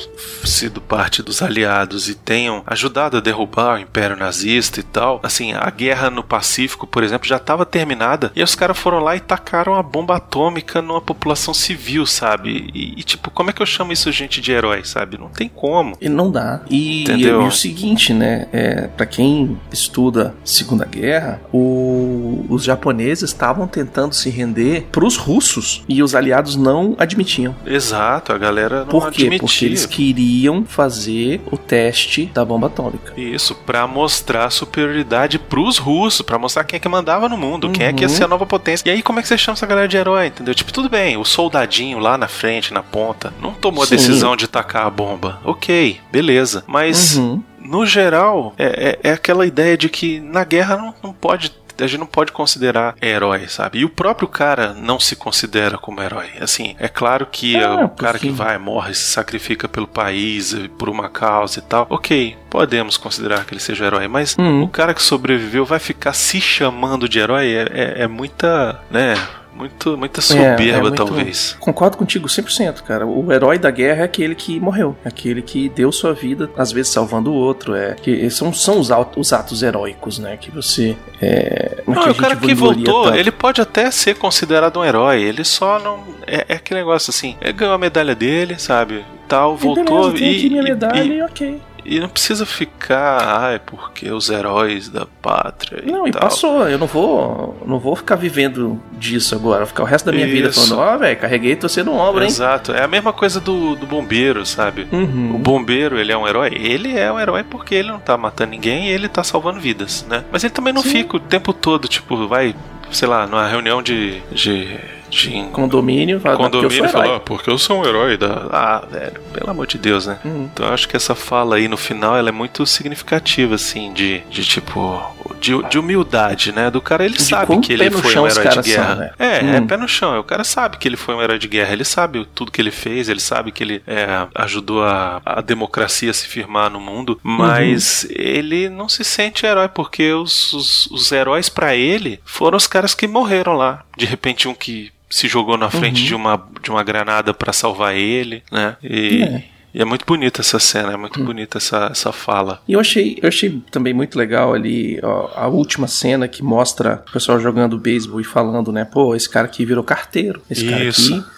sido 0.46 0.80
parte 0.80 1.22
dos 1.22 1.42
aliados 1.42 2.08
e 2.08 2.16
tenham 2.16 2.64
ajudado 2.66 3.18
a 3.18 3.20
derrubar 3.20 3.76
o 3.76 3.82
Império 3.82 4.16
Nazista 4.16 4.80
e 4.80 4.84
tal, 4.84 5.20
assim, 5.22 5.52
a 5.54 5.70
guerra 5.70 6.10
no 6.10 6.24
Pacífico, 6.24 6.88
por 6.88 7.04
exemplo, 7.04 7.28
já 7.28 7.36
estava 7.38 7.66
terminada 7.66 8.32
e 8.36 8.42
os 8.44 8.56
caras 8.56 8.78
foram 8.78 9.00
lá 9.00 9.16
e 9.18 9.20
tacaram 9.20 9.76
a 9.76 9.84
bomba 9.84 10.16
atômica 10.16 10.82
numa 10.82 11.02
população 11.02 11.54
civil, 11.54 12.06
sabe? 12.06 12.70
E, 12.74 13.00
e, 13.00 13.04
tipo, 13.04 13.30
como 13.32 13.50
é 13.50 13.54
que 13.54 13.63
eu 13.64 13.68
chamo 13.68 13.92
isso 13.94 14.12
gente 14.12 14.40
de 14.42 14.52
herói, 14.52 14.84
sabe? 14.84 15.18
Não 15.18 15.30
tem 15.30 15.48
como. 15.50 15.98
E 16.00 16.08
não 16.10 16.30
dá. 16.32 16.62
E, 16.70 17.06
e 17.10 17.32
o 17.32 17.50
seguinte, 17.52 18.14
né? 18.14 18.48
É, 18.52 18.88
para 18.88 19.06
quem 19.06 19.58
estuda 19.72 20.36
Segunda 20.44 20.86
Guerra, 20.86 21.42
o- 21.52 22.46
os 22.50 22.64
japoneses 22.64 23.30
estavam 23.30 23.68
tentando 23.68 24.14
se 24.14 24.30
render 24.30 24.88
pros 24.92 25.18
russos 25.18 25.84
e 25.88 26.04
os 26.04 26.14
aliados 26.16 26.56
não 26.56 26.96
admitiam. 26.98 27.56
Exato, 27.66 28.32
a 28.34 28.38
galera 28.38 28.80
não 28.82 28.88
Por 28.88 29.12
quê? 29.12 29.24
admitia. 29.24 29.40
Porque 29.48 29.66
eles 29.66 29.86
queriam 29.86 30.66
fazer 30.66 31.42
o 31.52 31.58
teste 31.58 32.26
da 32.34 32.44
bomba 32.46 32.68
atômica. 32.68 33.14
Isso, 33.18 33.56
pra 33.56 33.88
mostrar 33.88 34.50
superioridade 34.50 35.40
pros 35.40 35.78
russos, 35.78 36.22
pra 36.22 36.38
mostrar 36.38 36.64
quem 36.64 36.78
é 36.78 36.80
que 36.80 36.90
mandava 36.90 37.28
no 37.30 37.38
mundo, 37.38 37.70
quem 37.70 37.86
é 37.86 37.94
que 37.94 38.02
ia 38.04 38.08
Uhum. 38.10 38.14
ser 38.14 38.24
a 38.26 38.28
nova 38.28 38.46
potência. 38.46 38.88
E 38.88 38.92
aí, 38.92 39.02
como 39.02 39.20
é 39.20 39.22
que 39.22 39.28
você 39.28 39.38
chama 39.38 39.54
essa 39.56 39.66
galera 39.66 39.88
de 39.88 39.98
herói, 39.98 40.28
entendeu? 40.28 40.54
Tipo, 40.54 40.72
tudo 40.74 40.90
bem, 40.90 41.18
o 41.18 41.24
soldadinho 41.26 42.00
lá 42.00 42.18
na 42.18 42.28
frente, 42.28 42.74
na 42.74 42.84
ponta, 42.84 43.34
não 43.42 43.53
tomou 43.54 43.84
a 43.84 43.88
Sim. 43.88 43.96
decisão 43.96 44.36
de 44.36 44.48
tacar 44.48 44.86
a 44.86 44.90
bomba. 44.90 45.40
Ok, 45.44 46.00
beleza. 46.12 46.64
Mas, 46.68 47.18
Uhum. 47.18 47.44
no 47.60 47.86
geral, 47.86 48.54
é, 48.58 49.00
é- 49.04 49.10
é 49.10 49.14
aquela 49.14 49.46
ideia 49.46 49.78
de 49.78 49.90
que 49.90 50.20
na 50.20 50.44
guerra 50.44 50.78
não, 50.78 50.94
não 51.04 51.14
pode. 51.14 51.52
A 51.80 51.88
gente 51.88 52.00
não 52.02 52.06
pode 52.06 52.32
considerar 52.32 52.94
herói, 53.02 53.48
sabe? 53.48 53.80
E 53.80 53.86
o 53.86 53.90
próprio 53.90 54.28
cara 54.28 54.76
não 54.76 55.00
se 55.00 55.16
considera 55.16 55.76
como 55.76 56.04
herói. 56.04 56.28
Assim, 56.40 56.76
é 56.78 56.88
claro 56.88 57.26
que 57.26 57.56
É, 57.56 57.62
é 57.64 57.68
o 57.84 57.90
cara 57.90 58.20
que 58.20 58.30
vai, 58.30 58.60
morre, 58.60 58.94
se 58.94 59.02
sacrifica 59.12 59.68
pelo 59.68 59.88
país, 59.88 60.56
por 60.78 60.88
uma 60.88 61.10
causa 61.10 61.58
e 61.58 61.62
tal. 61.64 61.88
Ok, 61.90 62.38
podemos 62.48 62.96
considerar 62.96 63.44
que 63.46 63.54
ele 63.56 63.60
seja 63.60 63.86
herói, 63.86 64.08
mas 64.08 64.36
Uhum. 64.38 64.62
o 64.64 64.68
cara 64.68 64.94
que 64.94 65.02
sobreviveu 65.02 65.66
vai 65.66 65.80
ficar 65.80 66.14
se 66.14 66.40
chamando 66.40 67.10
de 67.10 67.18
herói? 67.18 67.48
É, 67.52 67.62
é- 67.74 67.94
é 68.04 68.08
muita, 68.08 68.80
né? 68.92 69.16
Muito, 69.56 69.96
muita 69.98 70.20
soberba, 70.20 70.64
É, 70.64 70.70
é 70.70 70.82
muito- 70.82 70.96
talvez. 71.06 71.56
Concordo 71.60 71.96
contigo 71.98 72.28
100%, 72.28 72.84
cara. 72.84 73.06
O 73.06 73.32
herói 73.32 73.58
da 73.60 73.70
guerra 73.70 74.02
é 74.02 74.06
aquele 74.06 74.34
que 74.36 74.60
morreu, 74.60 74.96
é 75.06 75.08
aquele 75.08 75.42
que 75.42 75.70
deu 75.70 75.92
sua 75.92 76.12
vida, 76.14 76.50
às 76.58 76.72
vezes 76.72 76.92
salvando 76.92 77.32
o 77.32 77.36
outro. 77.36 77.76
É 77.76 77.94
que 77.94 78.30
são, 78.32 78.52
são 78.52 78.80
os, 78.80 78.90
aut- 78.92 79.18
os 79.18 79.32
atos 79.32 79.62
heróicos, 79.62 80.18
né? 80.18 80.38
Que 80.38 80.50
você. 80.52 80.98
É, 81.22 81.84
Não, 81.88 81.94
que 82.04 82.10
a 82.10 82.12
o 82.12 82.16
cara 82.16 82.36
que 82.36 82.54
voltou, 82.56 83.06
tanto. 83.06 83.18
ele 83.18 83.32
pode 83.32 83.62
até 83.62 83.90
ser 83.92 84.16
considerado 84.16 84.80
um 84.80 84.84
herói, 84.86 85.22
ele 85.22 85.44
só 85.44 85.80
não. 85.80 86.04
É, 86.26 86.46
é 86.50 86.56
aquele 86.56 86.80
negócio 86.80 87.12
assim, 87.12 87.36
ele 87.40 87.54
ganhou 87.54 87.76
a 87.76 87.78
medalha 87.78 88.16
dele, 88.16 88.56
sabe? 88.60 89.06
Tal, 89.28 89.56
E 89.56 89.58
voltou 89.64 90.12
beleza, 90.12 90.18
tem 90.18 90.36
aqui 90.36 90.46
e, 90.46 90.50
minha 90.50 90.62
e- 90.62 90.66
medalha 90.66 91.04
e- 91.04 91.18
e 91.18 91.22
ok. 91.22 91.62
E 91.86 92.00
não 92.00 92.08
precisa 92.10 92.46
ficar, 92.46 93.42
ai, 93.42 93.60
porque 93.60 94.12
os 94.12 94.30
heróis 94.30 94.90
da 94.90 95.06
pátria 95.22 95.84
e 95.86 95.92
Não, 95.92 96.08
e 96.08 96.12
tal. 96.12 96.22
passou. 96.22 96.68
Eu 96.68 96.78
não 96.78 96.88
vou, 96.88 97.62
não 97.66 97.80
vou 97.80 97.96
ficar 97.96 98.16
vivendo 98.16 98.82
disso 98.94 99.36
agora. 99.36 99.60
Vou 99.60 99.68
ficar 99.68 99.84
o 99.84 99.86
resto 99.86 100.06
da 100.06 100.12
minha 100.12 100.28
vida 100.28 100.50
Isso. 100.50 100.68
falando, 100.68 100.88
ó, 100.88 100.98
velho, 100.98 101.20
carreguei 101.20 101.56
você 101.56 101.84
no 101.84 101.94
ombro, 101.96 102.22
hein? 102.24 102.28
Exato, 102.30 102.72
é 102.74 102.84
a 102.84 102.88
mesma 102.88 103.12
coisa 103.14 103.40
do, 103.40 103.76
do 103.76 103.86
bombeiro, 103.86 104.46
sabe? 104.46 104.88
O 104.92 104.96
Uhum. 104.96 105.40
bombeiro, 105.40 106.00
ele 106.00 106.12
é 106.12 106.18
um 106.18 106.28
herói? 106.28 106.52
Ele 106.56 106.98
é 106.98 107.12
um 107.12 107.20
herói 107.20 107.44
porque 107.44 107.76
ele 107.76 107.90
não 107.90 108.00
tá 108.00 108.18
matando 108.18 108.52
ninguém 108.52 108.88
e 108.88 108.90
ele 108.92 109.08
tá 109.10 109.24
salvando 109.24 109.60
vidas, 109.60 110.06
né? 110.10 110.24
Mas 110.32 110.44
ele 110.44 110.54
também 110.54 110.74
não 110.74 110.82
Sim. 110.82 110.90
fica 110.90 111.18
o 111.18 111.20
tempo 111.20 111.54
todo, 111.54 111.88
tipo, 111.88 112.28
vai, 112.28 112.56
sei 112.92 113.08
lá, 113.08 113.28
numa 113.28 113.48
reunião 113.48 113.82
de. 113.82 114.22
de, 114.32 114.78
de 115.14 115.44
Condomínio, 115.52 116.20
fala, 116.20 116.38
"Não, 116.38 116.50
porque 116.50 116.58
eu 116.66 116.70
sou 116.70 116.70
condomínio 116.70 116.86
e 116.86 116.90
herói." 116.90 116.92
fala, 117.06 117.16
ah, 117.16 117.20
porque 117.20 117.50
eu 117.50 117.58
sou 117.58 117.82
um 117.82 117.86
herói 117.86 118.18
da. 118.18 118.48
Ah, 118.52 118.84
velho, 118.90 119.22
pelo 119.34 119.50
amor 119.52 119.68
de 119.68 119.78
Deus, 119.78 120.08
né? 120.08 120.18
Uhum. 120.26 120.50
Então 120.54 120.66
eu 120.68 120.74
acho 120.74 120.88
que 120.88 120.96
essa 120.96 121.14
fala 121.16 121.56
aí 121.58 121.68
no 121.68 121.78
final 121.78 122.18
ela 122.18 122.30
é 122.30 122.32
muito 122.32 122.66
significativa, 122.66 123.56
assim, 123.56 123.94
de, 123.94 124.22
de 124.30 124.44
tipo. 124.44 125.02
De, 125.40 125.62
de 125.70 125.78
humildade, 125.78 126.52
né? 126.54 126.70
Do 126.72 126.80
cara, 126.82 127.04
ele 127.06 127.16
De 127.18 127.24
sabe 127.24 127.58
que 127.60 127.74
ele 127.74 127.92
foi 127.92 128.16
um 128.18 128.26
herói 128.28 128.30
de 128.30 128.40
caras 128.50 128.66
são, 128.66 128.76
guerra. 128.76 128.96
né? 128.96 129.12
É, 129.20 129.56
é 129.58 129.60
Hum. 129.62 129.68
pé 129.68 129.78
no 129.78 129.88
chão. 129.88 130.18
O 130.20 130.24
cara 130.24 130.44
sabe 130.44 130.78
que 130.78 130.88
ele 130.88 130.96
foi 130.98 131.16
um 131.16 131.22
herói 131.22 131.38
de 131.38 131.48
guerra, 131.48 131.74
ele 131.74 131.84
sabe 131.84 132.26
tudo 132.34 132.52
que 132.52 132.62
ele 132.62 132.72
fez, 132.72 133.10
ele 133.10 133.20
sabe 133.20 133.52
que 133.52 133.62
ele 133.64 133.84
é, 133.86 134.26
ajudou 134.36 134.84
a, 134.84 135.22
a 135.26 135.42
democracia 135.42 136.12
a 136.12 136.14
se 136.14 136.28
firmar 136.28 136.70
no 136.70 136.80
mundo, 136.80 137.20
mas 137.22 138.08
ele 138.10 138.70
não 138.70 138.88
se 138.88 139.04
sente 139.04 139.46
herói 139.46 139.68
porque 139.68 140.12
os, 140.14 140.54
os, 140.54 140.86
os 140.88 141.12
heróis 141.12 141.50
pra 141.50 141.76
ele 141.76 142.20
foram 142.26 142.58
os 142.58 142.68
caras 142.68 142.94
que 142.96 143.08
morreram 143.08 143.54
lá. 143.54 143.84
De 143.98 144.06
repente, 144.06 144.48
um 144.48 144.54
que 144.54 144.92
se 145.16 145.28
jogou 145.28 145.58
na 145.58 145.70
frente 145.70 146.02
Uhum. 146.02 146.08
de, 146.08 146.16
uma, 146.16 146.48
de 146.64 146.70
uma 146.72 146.84
granada 146.84 147.34
pra 147.34 147.54
salvar 147.54 147.96
ele, 147.96 148.42
né? 148.52 148.76
E 148.84 149.22
É. 149.22 149.44
e 149.76 149.82
é 149.82 149.86
muito 149.86 150.06
bonita 150.06 150.42
essa 150.42 150.60
cena, 150.60 150.94
é 150.94 150.98
muito 150.98 151.24
bonita 151.24 151.58
essa, 151.58 151.90
essa 151.92 152.12
fala. 152.12 152.62
E 152.68 152.74
eu 152.74 152.80
achei, 152.80 153.18
eu 153.22 153.28
achei 153.28 153.62
também 153.72 153.94
muito 153.94 154.18
legal 154.18 154.54
ali 154.54 155.00
ó, 155.04 155.30
a 155.36 155.48
última 155.48 155.88
cena 155.88 156.28
que 156.28 156.42
mostra 156.44 157.04
o 157.08 157.12
pessoal 157.12 157.40
jogando 157.40 157.78
beisebol 157.78 158.20
e 158.22 158.24
falando, 158.24 158.72
né? 158.72 158.86
Pô, 158.86 159.16
esse 159.16 159.30
cara 159.30 159.46
aqui 159.46 159.66
virou 159.66 159.84
carteiro, 159.84 160.42
esse 160.50 160.66
Isso. 160.66 161.10
cara 161.12 161.20
aqui 161.20 161.34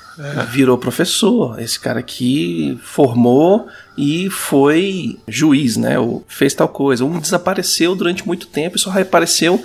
virou 0.51 0.77
professor, 0.77 1.59
esse 1.59 1.77
cara 1.77 1.99
aqui 1.99 2.79
formou 2.81 3.67
e 3.97 4.29
foi 4.29 5.17
juiz, 5.27 5.75
né? 5.75 5.99
Ou 5.99 6.24
fez 6.27 6.53
tal 6.53 6.69
coisa. 6.69 7.03
Um 7.03 7.19
desapareceu 7.19 7.93
durante 7.95 8.25
muito 8.25 8.47
tempo 8.47 8.77
e 8.77 8.79
só 8.79 8.90
reapareceu 8.90 9.61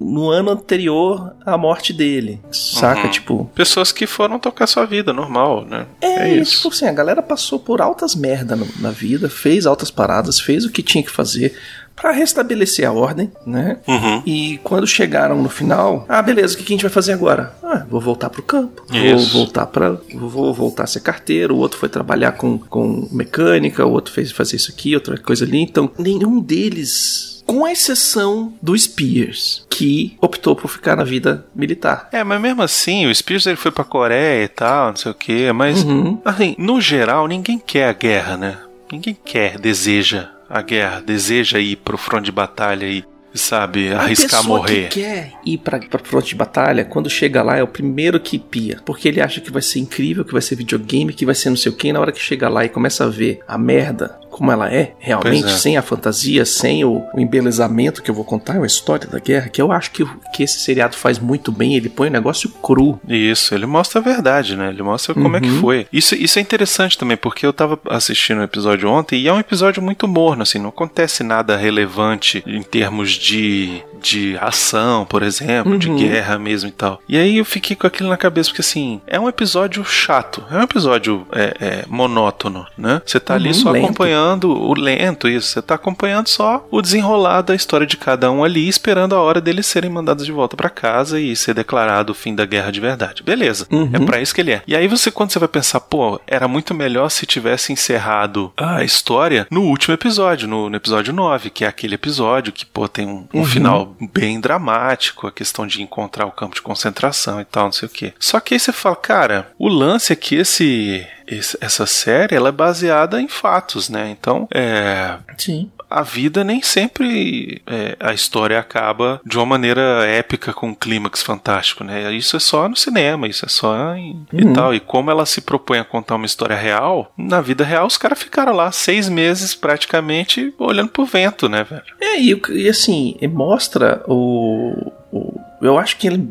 no 0.00 0.30
ano 0.30 0.50
anterior 0.50 1.32
à 1.44 1.56
morte 1.56 1.92
dele, 1.92 2.40
saca? 2.50 3.04
Uhum. 3.04 3.10
Tipo, 3.10 3.50
Pessoas 3.54 3.90
que 3.92 4.06
foram 4.06 4.38
tocar 4.38 4.66
sua 4.66 4.84
vida, 4.84 5.12
normal, 5.12 5.64
né? 5.64 5.86
é, 6.00 6.34
isso. 6.34 6.56
Tipo 6.56 6.68
assim, 6.68 6.86
a 6.86 6.92
galera 6.92 7.22
passou 7.22 7.58
por 7.58 7.80
altas 7.80 8.14
merda 8.14 8.54
no- 8.54 8.68
na 8.80 8.90
vida, 8.90 9.28
fez 9.28 9.66
altas 9.66 9.90
paradas, 9.90 10.38
fez 10.40 10.64
o 10.64 10.70
que 10.70 10.82
tinha 10.82 11.02
que 11.02 11.10
fazer 11.10 11.56
pra 11.96 12.12
restabelecer 12.12 12.86
a 12.88 12.92
ordem, 12.92 13.32
né? 13.44 13.78
Uhum. 13.88 14.22
E 14.24 14.58
quando 14.62 14.86
chegaram 14.86 15.42
no 15.42 15.48
final, 15.48 16.06
ah, 16.08 16.22
beleza, 16.22 16.54
o 16.54 16.58
que 16.58 16.62
que 16.62 16.72
a 16.72 16.76
gente 16.76 16.82
vai 16.82 16.92
fazer 16.92 17.12
agora? 17.12 17.52
Ah, 17.60 17.84
vou 17.90 18.00
voltar 18.00 18.30
pro 18.30 18.40
campo. 18.42 18.84
Vou 18.88 18.96
Isso. 19.00 19.32
voltar 19.32 19.66
para, 19.66 19.98
vou 20.14 20.54
voltar 20.54 20.84
a 20.84 20.86
ser 20.86 21.00
carteiro. 21.00 21.56
O 21.56 21.58
outro 21.58 21.76
foi 21.76 21.88
trabalhar 21.88 22.32
com, 22.32 22.56
com 22.56 23.08
mecânica, 23.10 23.84
o 23.84 23.90
outro 23.90 24.12
fez 24.12 24.30
fazer 24.30 24.54
isso 24.54 24.70
aqui, 24.70 24.94
outra 24.94 25.18
coisa 25.18 25.44
ali. 25.44 25.60
Então, 25.60 25.90
nenhum 25.98 26.38
deles, 26.40 27.37
com 27.48 27.66
exceção 27.66 28.52
do 28.60 28.76
Spears, 28.78 29.64
que 29.70 30.16
optou 30.20 30.54
por 30.54 30.68
ficar 30.68 30.94
na 30.94 31.02
vida 31.02 31.46
militar. 31.56 32.08
É, 32.12 32.22
mas 32.22 32.38
mesmo 32.40 32.60
assim, 32.62 33.06
o 33.06 33.14
Spears 33.14 33.46
ele 33.46 33.56
foi 33.56 33.70
pra 33.70 33.84
Coreia 33.84 34.44
e 34.44 34.48
tal, 34.48 34.88
não 34.90 34.96
sei 34.96 35.10
o 35.10 35.14
que, 35.14 35.50
mas 35.52 35.82
Uhum. 35.82 36.20
assim, 36.24 36.54
no 36.58 36.78
geral, 36.78 37.26
ninguém 37.26 37.58
quer 37.58 37.88
a 37.88 37.92
guerra, 37.94 38.36
né? 38.36 38.58
Ninguém 38.92 39.16
quer, 39.24 39.58
deseja 39.58 40.28
a 40.48 40.60
guerra, 40.60 41.00
deseja 41.00 41.58
ir 41.58 41.76
pro 41.76 41.96
front 41.96 42.22
de 42.24 42.32
batalha 42.32 42.84
e, 42.86 43.02
sabe, 43.34 43.92
arriscar 43.92 44.40
a 44.40 44.42
pessoa 44.42 44.58
morrer. 44.58 44.88
que 44.88 45.00
quer 45.00 45.32
ir 45.44 45.58
pra, 45.58 45.78
pra 45.78 46.00
fronte 46.02 46.28
de 46.28 46.34
batalha, 46.34 46.84
quando 46.84 47.08
chega 47.10 47.42
lá 47.42 47.56
é 47.56 47.62
o 47.62 47.66
primeiro 47.68 48.18
que 48.20 48.38
pia. 48.38 48.80
Porque 48.84 49.08
ele 49.08 49.20
acha 49.20 49.40
que 49.40 49.50
vai 49.50 49.62
ser 49.62 49.78
incrível, 49.78 50.24
que 50.24 50.32
vai 50.32 50.42
ser 50.42 50.54
videogame, 50.56 51.12
que 51.12 51.24
vai 51.26 51.34
ser 51.34 51.50
não 51.50 51.56
sei 51.56 51.70
o 51.72 51.74
que. 51.76 51.92
Na 51.92 52.00
hora 52.00 52.12
que 52.12 52.20
chega 52.20 52.48
lá 52.48 52.64
e 52.64 52.68
começa 52.68 53.04
a 53.04 53.08
ver 53.08 53.40
a 53.46 53.56
merda, 53.58 54.18
como 54.30 54.52
ela 54.52 54.72
é, 54.72 54.92
realmente, 54.98 55.46
é. 55.46 55.56
sem 55.56 55.76
a 55.76 55.82
fantasia, 55.82 56.44
sem 56.44 56.84
o, 56.84 57.02
o 57.14 57.20
embelezamento 57.20 58.02
que 58.02 58.10
eu 58.10 58.14
vou 58.14 58.24
contar, 58.24 58.56
é 58.56 58.62
a 58.62 58.66
história 58.66 59.06
da 59.08 59.18
guerra, 59.18 59.48
que 59.48 59.60
eu 59.60 59.72
acho 59.72 59.90
que, 59.90 60.04
que 60.34 60.42
esse 60.42 60.60
seriado 60.60 60.96
faz 60.96 61.18
muito 61.18 61.50
bem, 61.50 61.74
ele 61.76 61.88
põe 61.88 62.08
o 62.08 62.12
negócio 62.12 62.48
cru. 62.62 63.00
Isso, 63.08 63.54
ele 63.54 63.66
mostra 63.66 64.00
a 64.00 64.02
verdade, 64.04 64.56
né? 64.56 64.68
Ele 64.68 64.82
mostra 64.82 65.14
como 65.14 65.36
é 65.36 65.40
que 65.40 65.48
Uhum. 65.48 65.60
foi. 65.60 65.86
Isso, 65.92 66.14
isso 66.14 66.38
é 66.38 66.42
interessante 66.42 66.96
também, 66.98 67.16
porque 67.16 67.46
eu 67.46 67.52
tava 67.52 67.78
assistindo 67.88 68.38
o 68.40 68.44
episódio 68.44 68.88
ontem 68.90 69.20
e 69.20 69.28
é 69.28 69.32
um 69.32 69.38
episódio 69.40 69.82
muito 69.82 70.06
morno, 70.06 70.42
assim, 70.42 70.58
não 70.58 70.68
acontece 70.68 71.22
nada 71.22 71.56
relevante 71.56 72.42
em 72.46 72.62
termos 72.62 73.12
de, 73.12 73.82
de 74.00 74.36
ação, 74.40 75.04
por 75.04 75.22
exemplo, 75.22 75.78
de 75.78 75.88
Uhum. 75.88 75.96
guerra 75.96 76.38
mesmo 76.38 76.68
e 76.68 76.72
tal. 76.72 77.00
E 77.08 77.16
aí 77.16 77.38
eu 77.38 77.44
fiquei 77.44 77.74
com 77.74 77.86
aquilo 77.86 78.08
na 78.08 78.16
cabeça, 78.16 78.50
porque 78.50 78.60
assim, 78.60 79.00
é 79.06 79.18
um 79.18 79.28
episódio 79.28 79.82
chato, 79.84 80.44
é 80.50 80.56
um 80.56 80.62
episódio 80.62 81.26
é, 81.32 81.54
é, 81.60 81.84
monótono, 81.88 82.66
né? 82.76 83.00
Você 83.06 83.18
tá 83.18 83.34
ali 83.34 83.48
Uhum, 83.48 83.54
só 83.54 83.70
lento. 83.70 83.84
acompanhando 83.86 84.17
o 84.50 84.74
lento, 84.74 85.28
isso, 85.28 85.48
você 85.48 85.62
tá 85.62 85.74
acompanhando 85.74 86.28
só 86.28 86.66
o 86.70 86.80
desenrolar 86.82 87.42
da 87.42 87.54
história 87.54 87.86
de 87.86 87.96
cada 87.96 88.30
um 88.30 88.42
ali, 88.44 88.68
esperando 88.68 89.14
a 89.14 89.20
hora 89.20 89.40
deles 89.40 89.66
serem 89.66 89.90
mandados 89.90 90.24
de 90.24 90.32
volta 90.32 90.56
pra 90.56 90.70
casa 90.70 91.20
e 91.20 91.34
ser 91.36 91.54
declarado 91.54 92.12
o 92.12 92.14
fim 92.14 92.34
da 92.34 92.44
guerra 92.46 92.70
de 92.70 92.80
verdade. 92.80 93.22
Beleza, 93.22 93.66
Uhum. 93.70 93.90
é 93.92 93.98
pra 94.00 94.20
isso 94.20 94.34
que 94.34 94.40
ele 94.40 94.52
é. 94.52 94.62
E 94.66 94.74
aí 94.76 94.88
você, 94.88 95.10
quando 95.10 95.30
você 95.30 95.38
vai 95.38 95.48
pensar, 95.48 95.80
pô, 95.80 96.20
era 96.26 96.46
muito 96.48 96.74
melhor 96.74 97.08
se 97.10 97.26
tivesse 97.26 97.72
encerrado 97.72 98.52
a 98.56 98.82
história 98.84 99.46
no 99.50 99.62
último 99.62 99.94
episódio, 99.94 100.48
no, 100.48 100.68
no 100.70 100.76
episódio 100.76 101.12
9, 101.12 101.50
que 101.50 101.64
é 101.64 101.68
aquele 101.68 101.94
episódio 101.94 102.52
que, 102.52 102.64
pô, 102.66 102.88
tem 102.88 103.06
um, 103.06 103.26
um 103.32 103.38
Uhum. 103.40 103.44
final 103.44 103.96
bem 104.12 104.40
dramático, 104.40 105.26
a 105.26 105.32
questão 105.32 105.66
de 105.66 105.82
encontrar 105.82 106.26
o 106.26 106.32
campo 106.32 106.54
de 106.54 106.62
concentração 106.62 107.40
e 107.40 107.44
tal, 107.44 107.64
não 107.66 107.72
sei 107.72 107.86
o 107.86 107.90
quê. 107.90 108.12
Só 108.18 108.40
que 108.40 108.54
aí 108.54 108.60
você 108.60 108.72
fala, 108.72 108.96
cara, 108.96 109.50
o 109.58 109.68
lance 109.68 110.12
é 110.12 110.16
que 110.16 110.34
esse, 110.36 111.06
esse- 111.30 111.58
essa 111.60 111.86
série, 111.86 112.34
ela 112.34 112.48
é 112.48 112.52
baseada 112.52 113.20
em 113.20 113.28
fatos, 113.28 113.88
né? 113.88 114.08
Então, 114.10 114.48
é, 114.54 115.16
Sim. 115.36 115.70
a 115.90 116.02
vida 116.02 116.42
nem 116.44 116.60
sempre 116.62 117.62
é, 117.66 117.96
a 118.00 118.12
história 118.12 118.58
acaba 118.58 119.20
de 119.24 119.36
uma 119.36 119.46
maneira 119.46 119.80
épica 120.06 120.52
com 120.52 120.68
um 120.68 120.74
clímax 120.74 121.22
fantástico, 121.22 121.84
né? 121.84 122.12
Isso 122.12 122.36
é 122.36 122.40
só 122.40 122.68
no 122.68 122.76
cinema, 122.76 123.26
isso 123.26 123.44
é 123.44 123.48
só 123.48 123.94
em, 123.94 124.26
e 124.32 124.44
Uhum. 124.44 124.52
tal. 124.52 124.74
E 124.74 124.80
como 124.80 125.10
ela 125.10 125.24
se 125.26 125.40
propõe 125.40 125.78
a 125.78 125.84
contar 125.84 126.16
uma 126.16 126.26
história 126.26 126.56
real, 126.56 127.12
na 127.16 127.40
vida 127.40 127.64
real 127.64 127.86
os 127.86 127.96
caras 127.98 128.18
ficaram 128.18 128.52
lá 128.52 128.70
seis 128.72 129.08
meses 129.08 129.54
praticamente 129.54 130.52
olhando 130.58 130.88
pro 130.90 131.04
vento, 131.04 131.48
né, 131.48 131.64
velho? 131.64 131.82
É, 132.00 132.20
e, 132.20 132.40
e 132.50 132.68
assim, 132.68 133.16
e 133.20 133.28
mostra 133.28 134.02
o, 134.06 134.92
o- 135.12 135.40
Eu 135.60 135.76
acho 135.78 135.96
que 135.96 136.06
ele. 136.06 136.30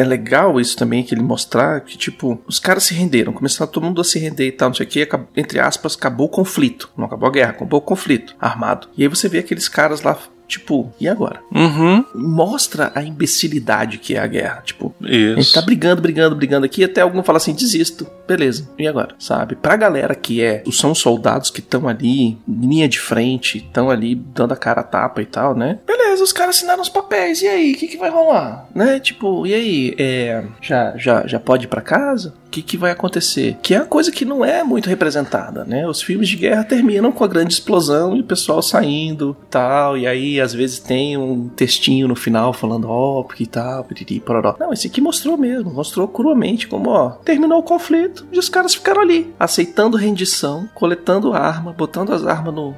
É- 0.00 0.04
legal 0.04 0.60
isso 0.60 0.76
também, 0.76 1.02
que 1.02 1.14
ele 1.14 1.22
mostrar 1.22 1.80
que, 1.80 1.96
tipo, 1.96 2.40
os 2.46 2.58
caras 2.58 2.84
se 2.84 2.94
renderam, 2.94 3.32
começaram 3.32 3.70
todo 3.70 3.84
mundo 3.84 4.00
a 4.00 4.04
se 4.04 4.18
render 4.18 4.46
e 4.46 4.52
tal, 4.52 4.68
não 4.70 4.74
sei 4.74 4.86
o 4.86 4.88
que, 4.88 5.08
entre 5.36 5.58
aspas, 5.58 5.96
acabou 5.96 6.26
o 6.26 6.30
conflito. 6.30 6.90
Não 6.96 7.06
acabou 7.06 7.28
a 7.28 7.32
guerra, 7.32 7.50
acabou 7.50 7.78
o 7.78 7.82
conflito 7.82 8.34
armado. 8.40 8.88
E 8.96 9.02
aí 9.02 9.08
você 9.08 9.28
vê 9.28 9.38
aqueles 9.38 9.68
caras 9.68 10.02
lá, 10.02 10.18
tipo, 10.50 10.92
e 11.00 11.08
agora? 11.08 11.40
Uhum. 11.54 12.04
Mostra 12.14 12.90
a 12.94 13.02
imbecilidade 13.02 13.98
que 13.98 14.16
é 14.16 14.18
a 14.18 14.26
guerra. 14.26 14.62
Tipo, 14.64 14.94
a 15.00 15.06
gente 15.06 15.40
Isso. 15.40 15.54
tá 15.54 15.62
brigando, 15.62 16.02
brigando, 16.02 16.36
brigando 16.36 16.66
aqui, 16.66 16.84
até 16.84 17.00
algum 17.00 17.22
fala 17.22 17.38
assim, 17.38 17.54
desisto. 17.54 18.06
Beleza, 18.26 18.68
e 18.78 18.86
agora? 18.86 19.14
Sabe? 19.18 19.56
Pra 19.56 19.76
galera 19.76 20.14
que 20.14 20.42
é, 20.42 20.62
são 20.70 20.92
os 20.92 20.98
soldados 20.98 21.50
que 21.50 21.60
estão 21.60 21.88
ali, 21.88 22.38
linha 22.48 22.88
de 22.88 22.98
frente, 22.98 23.58
estão 23.58 23.90
ali 23.90 24.14
dando 24.14 24.52
a 24.52 24.56
cara 24.56 24.80
a 24.80 24.84
tapa 24.84 25.22
e 25.22 25.26
tal, 25.26 25.54
né? 25.54 25.78
Beleza, 25.86 26.22
os 26.22 26.32
caras 26.32 26.56
assinaram 26.56 26.82
os 26.82 26.88
papéis, 26.88 27.42
e 27.42 27.48
aí, 27.48 27.72
o 27.72 27.76
que, 27.76 27.88
que 27.88 27.96
vai 27.96 28.10
rolar? 28.10 28.68
Né? 28.74 29.00
Tipo, 29.00 29.46
e 29.46 29.54
aí, 29.54 29.94
é, 29.98 30.44
já, 30.60 30.94
já, 30.96 31.26
já 31.26 31.40
pode 31.40 31.64
ir 31.64 31.68
pra 31.68 31.80
casa? 31.80 32.34
O 32.46 32.50
que, 32.50 32.62
que 32.62 32.76
vai 32.76 32.90
acontecer? 32.90 33.56
Que 33.62 33.74
é 33.74 33.78
uma 33.78 33.86
coisa 33.86 34.10
que 34.10 34.24
não 34.24 34.44
é 34.44 34.64
muito 34.64 34.88
representada, 34.88 35.64
né? 35.64 35.86
Os 35.86 36.02
filmes 36.02 36.28
de 36.28 36.36
guerra 36.36 36.64
terminam 36.64 37.12
com 37.12 37.22
a 37.22 37.28
grande 37.28 37.54
explosão 37.54 38.16
e 38.16 38.20
o 38.20 38.24
pessoal 38.24 38.60
saindo 38.60 39.36
e 39.40 39.46
tal, 39.46 39.96
e 39.96 40.06
aí 40.06 40.39
às 40.40 40.52
vezes 40.52 40.78
tem 40.78 41.16
um 41.16 41.48
textinho 41.48 42.08
no 42.08 42.16
final 42.16 42.52
falando, 42.52 42.88
ó, 42.88 43.22
porque 43.22 43.46
tal, 43.46 43.84
piriri, 43.84 44.20
pororó. 44.20 44.56
Não, 44.58 44.72
esse 44.72 44.86
aqui 44.86 45.00
mostrou 45.00 45.36
mesmo, 45.36 45.72
mostrou 45.72 46.08
cruamente 46.08 46.66
como, 46.66 46.90
ó, 46.90 47.10
terminou 47.10 47.58
o 47.58 47.64
conflito 47.64 48.26
e 48.32 48.38
os 48.38 48.48
caras 48.48 48.74
ficaram 48.74 49.00
ali, 49.00 49.32
aceitando 49.38 49.96
rendição, 49.96 50.68
coletando 50.74 51.32
arma, 51.32 51.72
botando 51.72 52.12
as 52.12 52.26
armas 52.26 52.54
no, 52.54 52.74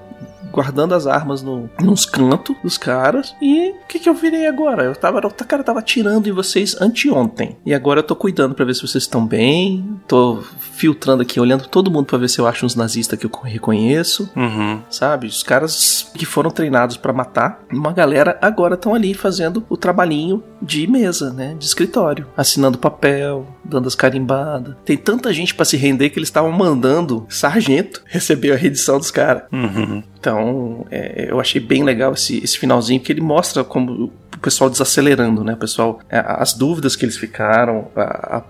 guardando 0.52 0.94
as 0.94 1.06
armas 1.06 1.42
no, 1.42 1.68
nos 1.80 2.04
cantos 2.04 2.54
dos 2.62 2.76
caras. 2.76 3.34
E 3.40 3.70
o 3.70 3.86
que, 3.88 3.98
que 3.98 4.08
eu 4.08 4.14
virei 4.14 4.46
agora? 4.46 4.84
Eu 4.84 4.94
tava, 4.94 5.18
o 5.18 5.30
cara 5.46 5.64
tava 5.64 5.78
atirando 5.80 6.28
em 6.28 6.32
vocês 6.32 6.80
anteontem. 6.80 7.56
E 7.64 7.72
agora 7.72 8.00
eu 8.00 8.04
tô 8.04 8.14
cuidando 8.14 8.54
pra 8.54 8.64
ver 8.64 8.74
se 8.74 8.82
vocês 8.82 9.04
estão 9.04 9.26
bem. 9.26 9.98
Tô 10.06 10.42
filtrando 10.82 11.22
aqui, 11.22 11.38
olhando 11.38 11.68
todo 11.68 11.92
mundo 11.92 12.06
pra 12.06 12.18
ver 12.18 12.28
se 12.28 12.40
eu 12.40 12.46
acho 12.48 12.66
uns 12.66 12.74
nazistas 12.74 13.16
que 13.16 13.24
eu 13.24 13.30
reconheço. 13.44 14.28
Uhum. 14.34 14.82
Sabe? 14.90 15.28
Os 15.28 15.44
caras 15.44 16.10
que 16.12 16.26
foram 16.26 16.50
treinados 16.50 16.96
pra 16.96 17.12
matar, 17.12 17.62
uma 17.72 17.92
galera 17.92 18.36
agora 18.42 18.74
estão 18.74 18.92
ali 18.92 19.14
fazendo 19.14 19.64
o 19.68 19.76
trabalhinho 19.76 20.42
de 20.60 20.88
mesa, 20.88 21.32
né? 21.32 21.54
De 21.56 21.64
escritório. 21.64 22.26
Assinando 22.36 22.78
papel, 22.78 23.46
dando 23.64 23.86
as 23.86 23.94
carimbadas. 23.94 24.74
Tem 24.84 24.96
tanta 24.96 25.32
gente 25.32 25.54
pra 25.54 25.64
se 25.64 25.76
render 25.76 26.10
que 26.10 26.18
eles 26.18 26.28
estavam 26.28 26.50
mandando 26.50 27.26
sargento 27.28 28.02
receber 28.10 28.50
a 28.50 28.56
redição 28.56 28.98
dos 28.98 29.12
caras. 29.12 29.44
Uhum. 29.52 30.02
Então, 30.18 30.84
é, 30.90 31.30
eu 31.30 31.38
achei 31.38 31.60
bem 31.60 31.84
legal 31.84 32.12
esse, 32.12 32.42
esse 32.42 32.58
finalzinho, 32.58 32.98
porque 32.98 33.12
ele 33.12 33.20
mostra 33.20 33.62
como 33.62 34.12
pessoal 34.42 34.68
desacelerando, 34.68 35.42
né? 35.44 35.54
O 35.54 35.56
pessoal, 35.56 36.00
é, 36.10 36.18
as 36.26 36.52
dúvidas 36.52 36.94
que 36.96 37.04
eles 37.04 37.16
ficaram, 37.16 37.88
a, 37.96 38.02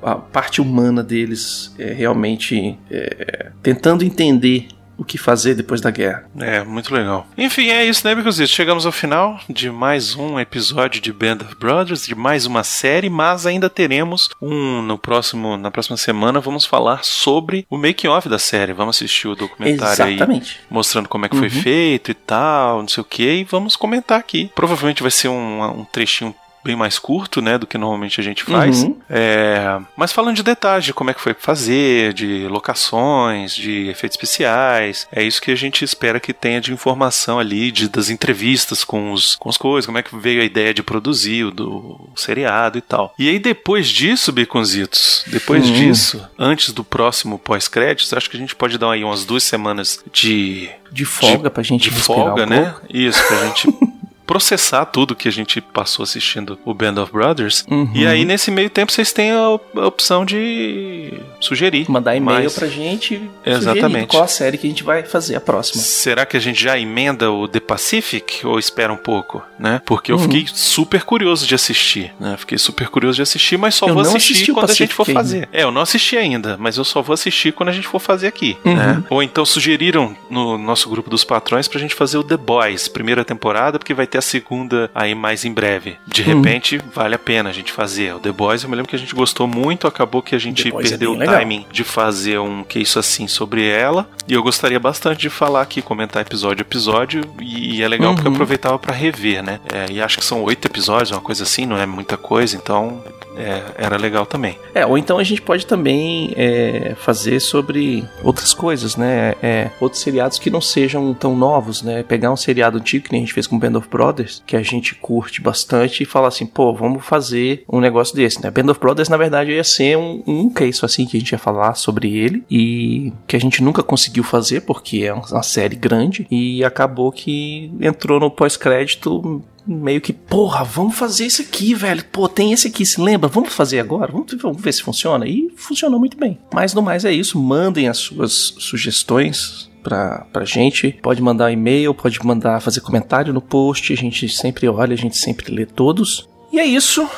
a- 0.02 0.12
a 0.12 0.14
parte 0.16 0.60
humana 0.60 1.02
deles 1.02 1.74
é, 1.78 1.92
realmente 1.92 2.78
é, 2.90 3.50
tentando 3.62 4.02
entender 4.04 4.66
o 5.02 5.04
que 5.04 5.18
fazer 5.18 5.54
depois 5.54 5.80
da 5.80 5.90
guerra. 5.90 6.24
É, 6.38 6.62
muito 6.64 6.94
legal. 6.94 7.26
Enfim, 7.36 7.68
é 7.68 7.84
isso, 7.84 8.06
né, 8.06 8.14
Bicositos? 8.14 8.50
Chegamos 8.52 8.86
ao 8.86 8.92
final 8.92 9.38
de 9.48 9.70
mais 9.70 10.14
um 10.16 10.38
episódio 10.40 11.00
de 11.00 11.12
Band 11.12 11.38
of 11.44 11.54
Brothers, 11.56 12.06
de 12.06 12.14
mais 12.14 12.46
uma 12.46 12.64
série, 12.64 13.10
mas 13.10 13.44
ainda 13.46 13.68
teremos 13.68 14.30
um 14.40 14.80
no 14.82 14.96
próximo, 14.96 15.56
na 15.56 15.70
próxima 15.70 15.96
semana. 15.96 16.40
Vamos 16.40 16.64
falar 16.64 17.04
sobre 17.04 17.66
o 17.68 17.76
making-off 17.76 18.28
da 18.28 18.38
série. 18.38 18.72
Vamos 18.72 18.96
assistir 18.96 19.28
o 19.28 19.34
documentário 19.34 20.04
aí 20.04 20.14
Exatamente. 20.14 20.60
mostrando 20.70 21.08
como 21.08 21.26
é 21.26 21.28
que 21.28 21.36
foi 21.36 21.48
Uhum. 21.48 21.62
feito 21.62 22.10
e 22.10 22.14
tal, 22.14 22.80
não 22.80 22.88
sei 22.88 23.00
o 23.00 23.04
que, 23.04 23.22
e 23.40 23.44
vamos 23.44 23.76
comentar 23.76 24.18
aqui. 24.18 24.50
Provavelmente 24.54 25.02
vai 25.02 25.10
ser 25.10 25.28
um, 25.28 25.80
um 25.80 25.84
trechinho 25.84 26.34
bem 26.64 26.76
mais 26.76 26.98
curto, 26.98 27.40
né, 27.42 27.58
do 27.58 27.66
que 27.66 27.76
normalmente 27.76 28.20
a 28.20 28.24
gente 28.24 28.44
faz. 28.44 28.82
Uhum. 28.84 28.96
É, 29.10 29.78
mas 29.96 30.12
falando 30.12 30.36
de 30.36 30.42
detalhes, 30.42 30.84
de 30.84 30.94
como 30.94 31.10
é 31.10 31.14
que 31.14 31.20
foi 31.20 31.34
fazer, 31.34 32.12
de 32.12 32.46
locações, 32.48 33.54
de 33.54 33.88
efeitos 33.88 34.16
especiais, 34.16 35.06
é 35.12 35.22
isso 35.22 35.40
que 35.40 35.50
a 35.50 35.56
gente 35.56 35.84
espera 35.84 36.20
que 36.20 36.32
tenha 36.32 36.60
de 36.60 36.72
informação 36.72 37.38
ali, 37.38 37.70
de, 37.70 37.88
das 37.88 38.08
entrevistas 38.10 38.84
com 38.84 39.12
os, 39.12 39.36
com 39.36 39.48
as 39.48 39.56
coisas, 39.56 39.86
como 39.86 39.98
é 39.98 40.02
que 40.02 40.16
veio 40.16 40.40
a 40.42 40.44
ideia 40.44 40.72
de 40.72 40.82
produzir 40.82 41.44
o 41.44 41.50
do 41.50 42.00
seriado 42.14 42.78
e 42.78 42.80
tal. 42.80 43.14
E 43.18 43.28
aí 43.28 43.38
depois 43.38 43.88
disso, 43.88 44.32
Baconzitos, 44.32 45.24
depois 45.26 45.68
Hum. 45.68 45.72
disso, 45.72 46.26
antes 46.38 46.72
do 46.72 46.82
próximo 46.84 47.38
pós-créditos, 47.38 48.12
acho 48.12 48.28
que 48.30 48.36
a 48.36 48.40
gente 48.40 48.54
pode 48.54 48.78
dar 48.78 48.90
aí 48.92 49.04
umas 49.04 49.24
duas 49.24 49.42
semanas 49.42 50.02
de 50.12 50.68
De 50.90 51.04
folga 51.04 51.50
pra 51.50 51.62
gente 51.62 51.82
de 51.82 51.90
folga, 51.90 52.44
um 52.44 52.46
né? 52.46 52.74
Isso, 52.92 53.22
pra 53.26 53.46
gente 53.46 53.68
processar 54.32 54.86
tudo 54.86 55.14
que 55.14 55.28
a 55.28 55.30
gente 55.32 55.60
passou 55.60 56.02
assistindo 56.02 56.58
o 56.64 56.72
Band 56.72 56.94
of 57.02 57.12
Brothers. 57.12 57.64
Uhum. 57.70 57.90
E 57.94 58.06
aí, 58.06 58.24
nesse 58.24 58.50
meio 58.50 58.70
tempo, 58.70 58.90
vocês 58.90 59.12
têm 59.12 59.30
a, 59.32 59.50
op- 59.50 59.78
a 59.78 59.86
opção 59.86 60.24
de 60.24 61.12
sugerir. 61.38 61.84
Mandar 61.90 62.16
e-mail 62.16 62.40
mais. 62.40 62.54
pra 62.54 62.66
gente 62.66 63.20
Exatamente. 63.44 64.06
qual 64.06 64.22
a 64.22 64.26
série 64.28 64.56
que 64.56 64.66
a 64.66 64.70
gente 64.70 64.82
vai 64.82 65.02
fazer 65.02 65.36
a 65.36 65.40
próxima. 65.40 65.82
Será 65.82 66.24
que 66.24 66.34
a 66.34 66.40
gente 66.40 66.62
já 66.62 66.78
emenda 66.78 67.30
o 67.30 67.46
The 67.46 67.60
Pacific 67.60 68.46
ou 68.46 68.58
espera 68.58 68.90
um 68.90 68.96
pouco, 68.96 69.42
né? 69.58 69.82
Porque 69.84 70.10
eu 70.10 70.16
Uhum. 70.16 70.22
fiquei 70.22 70.46
super 70.54 71.02
curioso 71.04 71.46
de 71.46 71.54
assistir, 71.54 72.12
né? 72.18 72.34
Fiquei 72.38 72.56
super 72.56 72.88
curioso 72.88 73.16
de 73.16 73.22
assistir, 73.22 73.58
mas 73.58 73.74
só 73.74 73.86
Eu 73.86 73.92
vou 73.94 74.02
assistir 74.02 74.52
quando 74.54 74.70
a 74.70 74.74
gente 74.74 74.94
for 74.94 75.04
fazer. 75.06 75.46
É, 75.52 75.62
eu 75.62 75.70
não 75.70 75.82
assisti 75.82 76.16
ainda, 76.16 76.56
mas 76.58 76.78
eu 76.78 76.84
só 76.84 77.02
vou 77.02 77.12
assistir 77.12 77.52
quando 77.52 77.68
a 77.68 77.72
gente 77.72 77.86
for 77.86 77.98
fazer 78.00 78.28
aqui, 78.28 78.56
Uhum. 78.64 78.74
né? 78.76 79.04
Ou 79.10 79.22
então 79.22 79.44
sugeriram 79.44 80.16
no 80.30 80.56
nosso 80.56 80.88
grupo 80.88 81.10
dos 81.10 81.22
patrões 81.22 81.68
pra 81.68 81.78
gente 81.78 81.94
fazer 81.94 82.16
o 82.16 82.24
The 82.24 82.36
Boys, 82.38 82.88
primeira 82.88 83.24
temporada, 83.24 83.78
porque 83.78 83.92
vai 83.92 84.06
ter 84.06 84.18
a 84.18 84.21
segunda 84.22 84.90
aí 84.94 85.14
mais 85.14 85.44
em 85.44 85.52
breve. 85.52 85.96
De 86.06 86.22
Uhum. 86.22 86.36
repente, 86.42 86.80
vale 86.94 87.14
a 87.14 87.18
pena 87.18 87.50
a 87.50 87.52
gente 87.52 87.72
fazer. 87.72 88.14
O 88.14 88.18
The 88.20 88.32
Boys, 88.32 88.62
eu 88.62 88.70
me 88.70 88.76
lembro 88.76 88.88
que 88.88 88.96
a 88.96 88.98
gente 88.98 89.14
gostou 89.14 89.46
muito, 89.46 89.86
acabou 89.86 90.22
que 90.22 90.34
a 90.34 90.38
gente 90.38 90.68
é 90.68 90.70
perdeu 90.70 91.10
bem 91.10 91.16
o 91.18 91.20
legal. 91.20 91.38
timing 91.38 91.66
de 91.70 91.84
fazer 91.84 92.38
um 92.38 92.62
que 92.64 92.78
isso 92.78 92.98
assim 92.98 93.26
sobre 93.28 93.66
ela. 93.68 94.08
E 94.28 94.32
eu 94.34 94.42
gostaria 94.42 94.78
bastante 94.80 95.20
de 95.20 95.30
falar 95.30 95.62
aqui, 95.62 95.82
comentar 95.82 96.22
episódio 96.22 96.62
a 96.62 96.66
episódio. 96.66 97.22
E 97.40 97.82
é 97.82 97.88
legal 97.88 98.14
porque 98.14 98.26
eu 98.26 98.30
Uhum. 98.30 98.36
aproveitava 98.36 98.78
pra 98.78 98.94
rever, 98.94 99.42
né? 99.42 99.60
É, 99.72 99.92
e 99.92 100.00
acho 100.00 100.18
que 100.18 100.24
são 100.24 100.42
oito 100.42 100.66
episódios, 100.66 101.10
uma 101.10 101.20
coisa 101.20 101.42
assim, 101.42 101.66
não 101.66 101.76
é 101.76 101.84
muita 101.86 102.16
coisa, 102.16 102.56
então 102.56 103.02
é, 103.36 103.62
era 103.76 103.96
legal 103.96 104.26
também. 104.26 104.58
É, 104.74 104.84
ou 104.84 104.98
então 104.98 105.18
a 105.18 105.24
gente 105.24 105.42
pode 105.42 105.66
também 105.66 106.32
é, 106.36 106.94
fazer 106.96 107.40
sobre 107.40 108.04
outras 108.22 108.54
coisas, 108.54 108.96
né? 108.96 109.34
É, 109.42 109.70
outros 109.80 110.02
seriados 110.02 110.38
que 110.38 110.50
não 110.50 110.60
sejam 110.60 111.12
tão 111.14 111.36
novos, 111.36 111.82
né? 111.82 112.02
Pegar 112.02 112.30
um 112.30 112.36
seriado 112.36 112.78
antigo, 112.78 113.08
que 113.08 113.16
a 113.16 113.18
gente 113.18 113.32
fez 113.32 113.46
com 113.46 113.58
Band 113.58 113.76
of 113.78 113.88
Brothers, 113.88 114.42
que 114.46 114.56
a 114.56 114.62
gente 114.62 114.94
curte 114.94 115.40
bastante, 115.40 116.02
e 116.02 116.06
falar 116.06 116.28
assim, 116.28 116.46
pô, 116.46 116.72
vamos 116.74 117.04
fazer 117.04 117.64
um 117.68 117.80
negócio 117.80 118.14
desse, 118.14 118.42
né? 118.42 118.50
Band 118.50 118.70
of 118.70 118.80
Brothers, 118.80 119.08
na 119.08 119.16
verdade, 119.16 119.52
ia 119.52 119.64
ser 119.64 119.96
um, 119.96 120.22
um 120.26 120.50
case 120.50 120.84
assim 120.84 121.06
que 121.06 121.16
a 121.16 121.20
gente 121.20 121.32
ia 121.32 121.38
falar 121.38 121.74
sobre 121.74 122.16
ele, 122.16 122.44
e 122.50 123.12
que 123.26 123.36
a 123.36 123.40
gente 123.40 123.62
nunca 123.62 123.82
conseguiu 123.82 124.24
fazer, 124.24 124.62
porque 124.62 124.98
é 125.04 125.12
uma 125.12 125.42
série 125.42 125.76
grande, 125.76 126.26
e 126.30 126.64
acabou 126.64 127.12
que 127.12 127.72
entrou 127.80 128.20
no 128.20 128.30
pós-crédito 128.30 129.42
meio 129.66 130.00
que, 130.00 130.12
porra, 130.12 130.64
vamos 130.64 130.96
fazer 130.96 131.26
isso 131.26 131.42
aqui, 131.42 131.74
velho. 131.74 132.04
Pô, 132.04 132.28
tem 132.28 132.52
esse 132.52 132.68
aqui, 132.68 132.84
se 132.84 133.00
lembra? 133.00 133.28
Vamos 133.28 133.52
fazer 133.52 133.80
agora? 133.80 134.12
Vamos, 134.12 134.32
vamos 134.40 134.60
ver 134.60 134.72
se 134.72 134.82
funciona. 134.82 135.26
E 135.26 135.50
funcionou 135.56 135.98
muito 135.98 136.16
bem. 136.16 136.38
Mas 136.52 136.74
no 136.74 136.82
mais 136.82 137.04
é 137.04 137.12
isso. 137.12 137.40
Mandem 137.40 137.88
as 137.88 137.98
suas 137.98 138.54
sugestões 138.58 139.70
pra, 139.82 140.26
pra 140.32 140.44
gente. 140.44 140.98
Pode 141.02 141.20
mandar 141.20 141.52
e-mail, 141.52 141.94
pode 141.94 142.24
mandar 142.24 142.60
fazer 142.60 142.80
comentário 142.80 143.32
no 143.32 143.40
post. 143.40 143.92
A 143.92 143.96
gente 143.96 144.28
sempre 144.28 144.68
olha, 144.68 144.94
a 144.94 144.98
gente 144.98 145.16
sempre 145.16 145.52
lê 145.52 145.66
todos. 145.66 146.28
E 146.52 146.58
é 146.58 146.64
isso. 146.64 147.08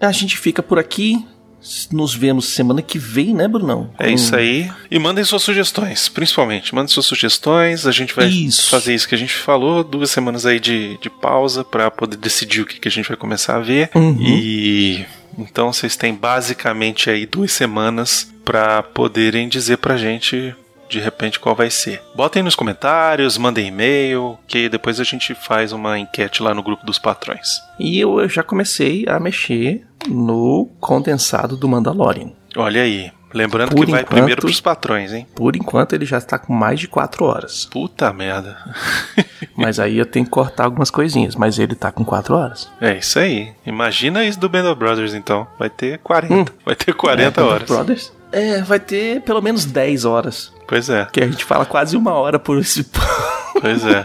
A 0.00 0.12
gente 0.12 0.36
fica 0.36 0.62
por 0.62 0.78
aqui. 0.78 1.24
Nos 1.90 2.14
vemos 2.14 2.46
semana 2.46 2.82
que 2.82 2.98
vem, 2.98 3.34
né, 3.34 3.46
Brunão? 3.46 3.90
É 3.98 4.10
isso 4.10 4.34
aí. 4.34 4.70
E 4.90 4.98
mandem 4.98 5.24
suas 5.24 5.42
sugestões, 5.42 6.08
principalmente. 6.08 6.74
Mandem 6.74 6.88
suas 6.92 7.06
sugestões. 7.06 7.86
A 7.86 7.92
gente 7.92 8.14
vai 8.14 8.26
Isso. 8.26 8.68
fazer 8.68 8.94
isso 8.94 9.08
que 9.08 9.14
a 9.14 9.18
gente 9.18 9.34
falou. 9.34 9.84
Duas 9.84 10.10
semanas 10.10 10.44
aí 10.44 10.58
de, 10.58 10.98
de 10.98 11.08
pausa 11.08 11.62
pra 11.64 11.90
poder 11.90 12.16
decidir 12.16 12.62
o 12.62 12.66
que, 12.66 12.80
que 12.80 12.88
a 12.88 12.90
gente 12.90 13.08
vai 13.08 13.16
começar 13.16 13.56
a 13.56 13.60
ver. 13.60 13.90
Uhum. 13.94 14.16
E 14.20 15.06
então 15.38 15.72
vocês 15.72 15.96
têm 15.96 16.14
basicamente 16.14 17.08
aí 17.08 17.26
duas 17.26 17.52
semanas 17.52 18.30
pra 18.44 18.82
poderem 18.82 19.48
dizer 19.48 19.78
pra 19.78 19.96
gente 19.96 20.54
de 20.92 21.00
repente 21.00 21.40
qual 21.40 21.54
vai 21.54 21.70
ser. 21.70 22.02
Botem 22.14 22.42
nos 22.42 22.54
comentários, 22.54 23.38
mandem 23.38 23.66
e-mail, 23.68 24.38
que 24.46 24.68
depois 24.68 25.00
a 25.00 25.04
gente 25.04 25.34
faz 25.34 25.72
uma 25.72 25.98
enquete 25.98 26.42
lá 26.42 26.52
no 26.54 26.62
grupo 26.62 26.84
dos 26.86 26.98
patrões. 26.98 27.60
E 27.78 27.98
eu 27.98 28.28
já 28.28 28.42
comecei 28.42 29.04
a 29.08 29.18
mexer 29.18 29.86
no 30.08 30.68
condensado 30.80 31.56
do 31.56 31.68
Mandalorian. 31.68 32.30
Olha 32.56 32.82
aí. 32.82 33.10
Lembrando 33.34 33.70
Por 33.74 33.86
que 33.86 33.90
vai 33.92 34.02
enquanto- 34.02 34.14
primeiro 34.14 34.40
pros 34.42 34.60
patrões, 34.60 35.10
hein? 35.10 35.26
Por 35.34 35.56
enquanto 35.56 35.94
ele 35.94 36.04
já 36.04 36.18
está 36.18 36.38
com 36.38 36.52
mais 36.52 36.78
de 36.78 36.86
4 36.86 37.24
horas. 37.24 37.64
Puta 37.64 38.12
merda. 38.12 38.58
Mas 39.56 39.80
aí 39.80 39.96
eu 39.96 40.04
tenho 40.04 40.26
que 40.26 40.30
cortar 40.30 40.64
algumas 40.64 40.90
coisinhas. 40.90 41.34
Mas 41.34 41.58
ele 41.58 41.74
tá 41.74 41.90
com 41.90 42.04
4 42.04 42.34
horas. 42.36 42.70
É 42.78 42.98
isso 42.98 43.18
aí. 43.18 43.52
Imagina 43.64 44.22
isso 44.22 44.38
do 44.38 44.50
Band 44.50 44.70
of 44.70 44.78
Brothers, 44.78 45.14
então. 45.14 45.46
Vai 45.58 45.70
ter 45.70 45.98
40. 46.00 46.52
Vai 46.64 46.76
ter 46.76 46.92
40 46.92 47.40
É, 47.40 47.44
horas. 47.44 47.68
Brothers. 47.68 48.12
É, 48.32 48.62
vai 48.62 48.80
ter 48.80 49.20
pelo 49.22 49.42
menos 49.42 49.64
10 49.64 50.04
horas. 50.04 50.52
Pois 50.66 50.88
é, 50.88 51.06
Que 51.12 51.20
a 51.20 51.26
gente 51.26 51.44
fala 51.44 51.66
quase 51.66 51.96
uma 51.96 52.12
hora 52.12 52.38
por 52.38 52.58
esse. 52.58 52.84
pois 53.62 53.84
é. 53.86 54.04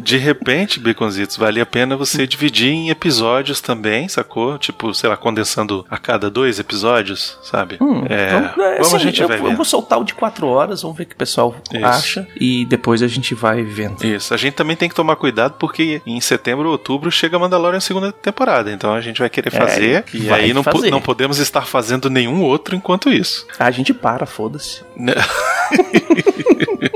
De 0.00 0.16
repente, 0.16 0.78
Baconzitos, 0.80 1.36
vale 1.36 1.60
a 1.60 1.66
pena 1.66 1.96
você 1.96 2.26
dividir 2.26 2.70
em 2.72 2.90
episódios 2.90 3.60
também, 3.60 4.08
sacou? 4.08 4.56
Tipo, 4.58 4.92
sei 4.94 5.08
lá, 5.10 5.16
condensando 5.16 5.84
a 5.90 5.98
cada 5.98 6.30
dois 6.30 6.58
episódios, 6.60 7.36
sabe? 7.42 7.76
Hum, 7.80 8.04
é, 8.08 8.28
então, 8.28 8.64
é, 8.64 8.72
vamos, 8.76 8.94
a 8.94 8.96
assim, 8.96 9.04
gente 9.06 9.20
eu, 9.22 9.28
vai 9.28 9.38
eu 9.38 9.56
vou 9.56 9.64
soltar 9.64 9.98
o 10.00 10.04
de 10.04 10.14
4 10.14 10.46
horas, 10.46 10.82
vamos 10.82 10.96
ver 10.96 11.04
o 11.04 11.06
que 11.06 11.14
o 11.14 11.18
pessoal 11.18 11.54
Isso. 11.72 11.84
acha. 11.84 12.28
E 12.40 12.64
depois 12.66 13.02
a 13.02 13.08
gente 13.08 13.34
vai 13.34 13.62
vendo. 13.62 14.04
Isso, 14.04 14.32
a 14.32 14.36
gente 14.36 14.54
também 14.54 14.76
tem 14.76 14.88
que 14.88 14.94
tomar 14.94 15.16
cuidado 15.16 15.54
porque 15.58 16.00
em 16.06 16.20
setembro 16.20 16.66
ou 16.66 16.72
outubro 16.72 17.10
chega 17.10 17.38
Mandalorian 17.38 17.80
segunda 17.80 18.12
temporada, 18.12 18.70
então 18.72 18.92
a 18.94 19.00
gente 19.00 19.18
vai 19.18 19.28
querer 19.30 19.52
É, 19.52 19.58
fazer 19.58 20.04
e 20.14 20.18
vai 20.20 20.44
aí 20.44 20.54
não, 20.54 20.62
po- 20.62 20.72
fazer. 20.72 20.90
não 20.90 21.00
podemos 21.00 21.38
estar 21.38 21.66
fazendo 21.66 22.08
nenhum 22.08 22.42
outro 22.42 22.76
enquanto 22.76 23.10
isso. 23.10 23.46
A 23.58 23.70
gente 23.70 23.92
para, 23.92 24.24
foda-se. 24.26 24.82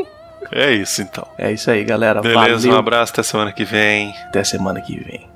É 0.52 0.72
isso 0.72 1.00
então. 1.02 1.26
É 1.38 1.52
isso 1.52 1.70
aí, 1.70 1.84
galera. 1.84 2.20
Beleza, 2.20 2.66
Valeu. 2.66 2.72
um 2.72 2.78
abraço 2.78 3.12
até 3.12 3.22
semana 3.22 3.52
que 3.52 3.64
vem. 3.64 4.14
Até 4.26 4.42
semana 4.42 4.80
que 4.80 4.98
vem. 4.98 5.29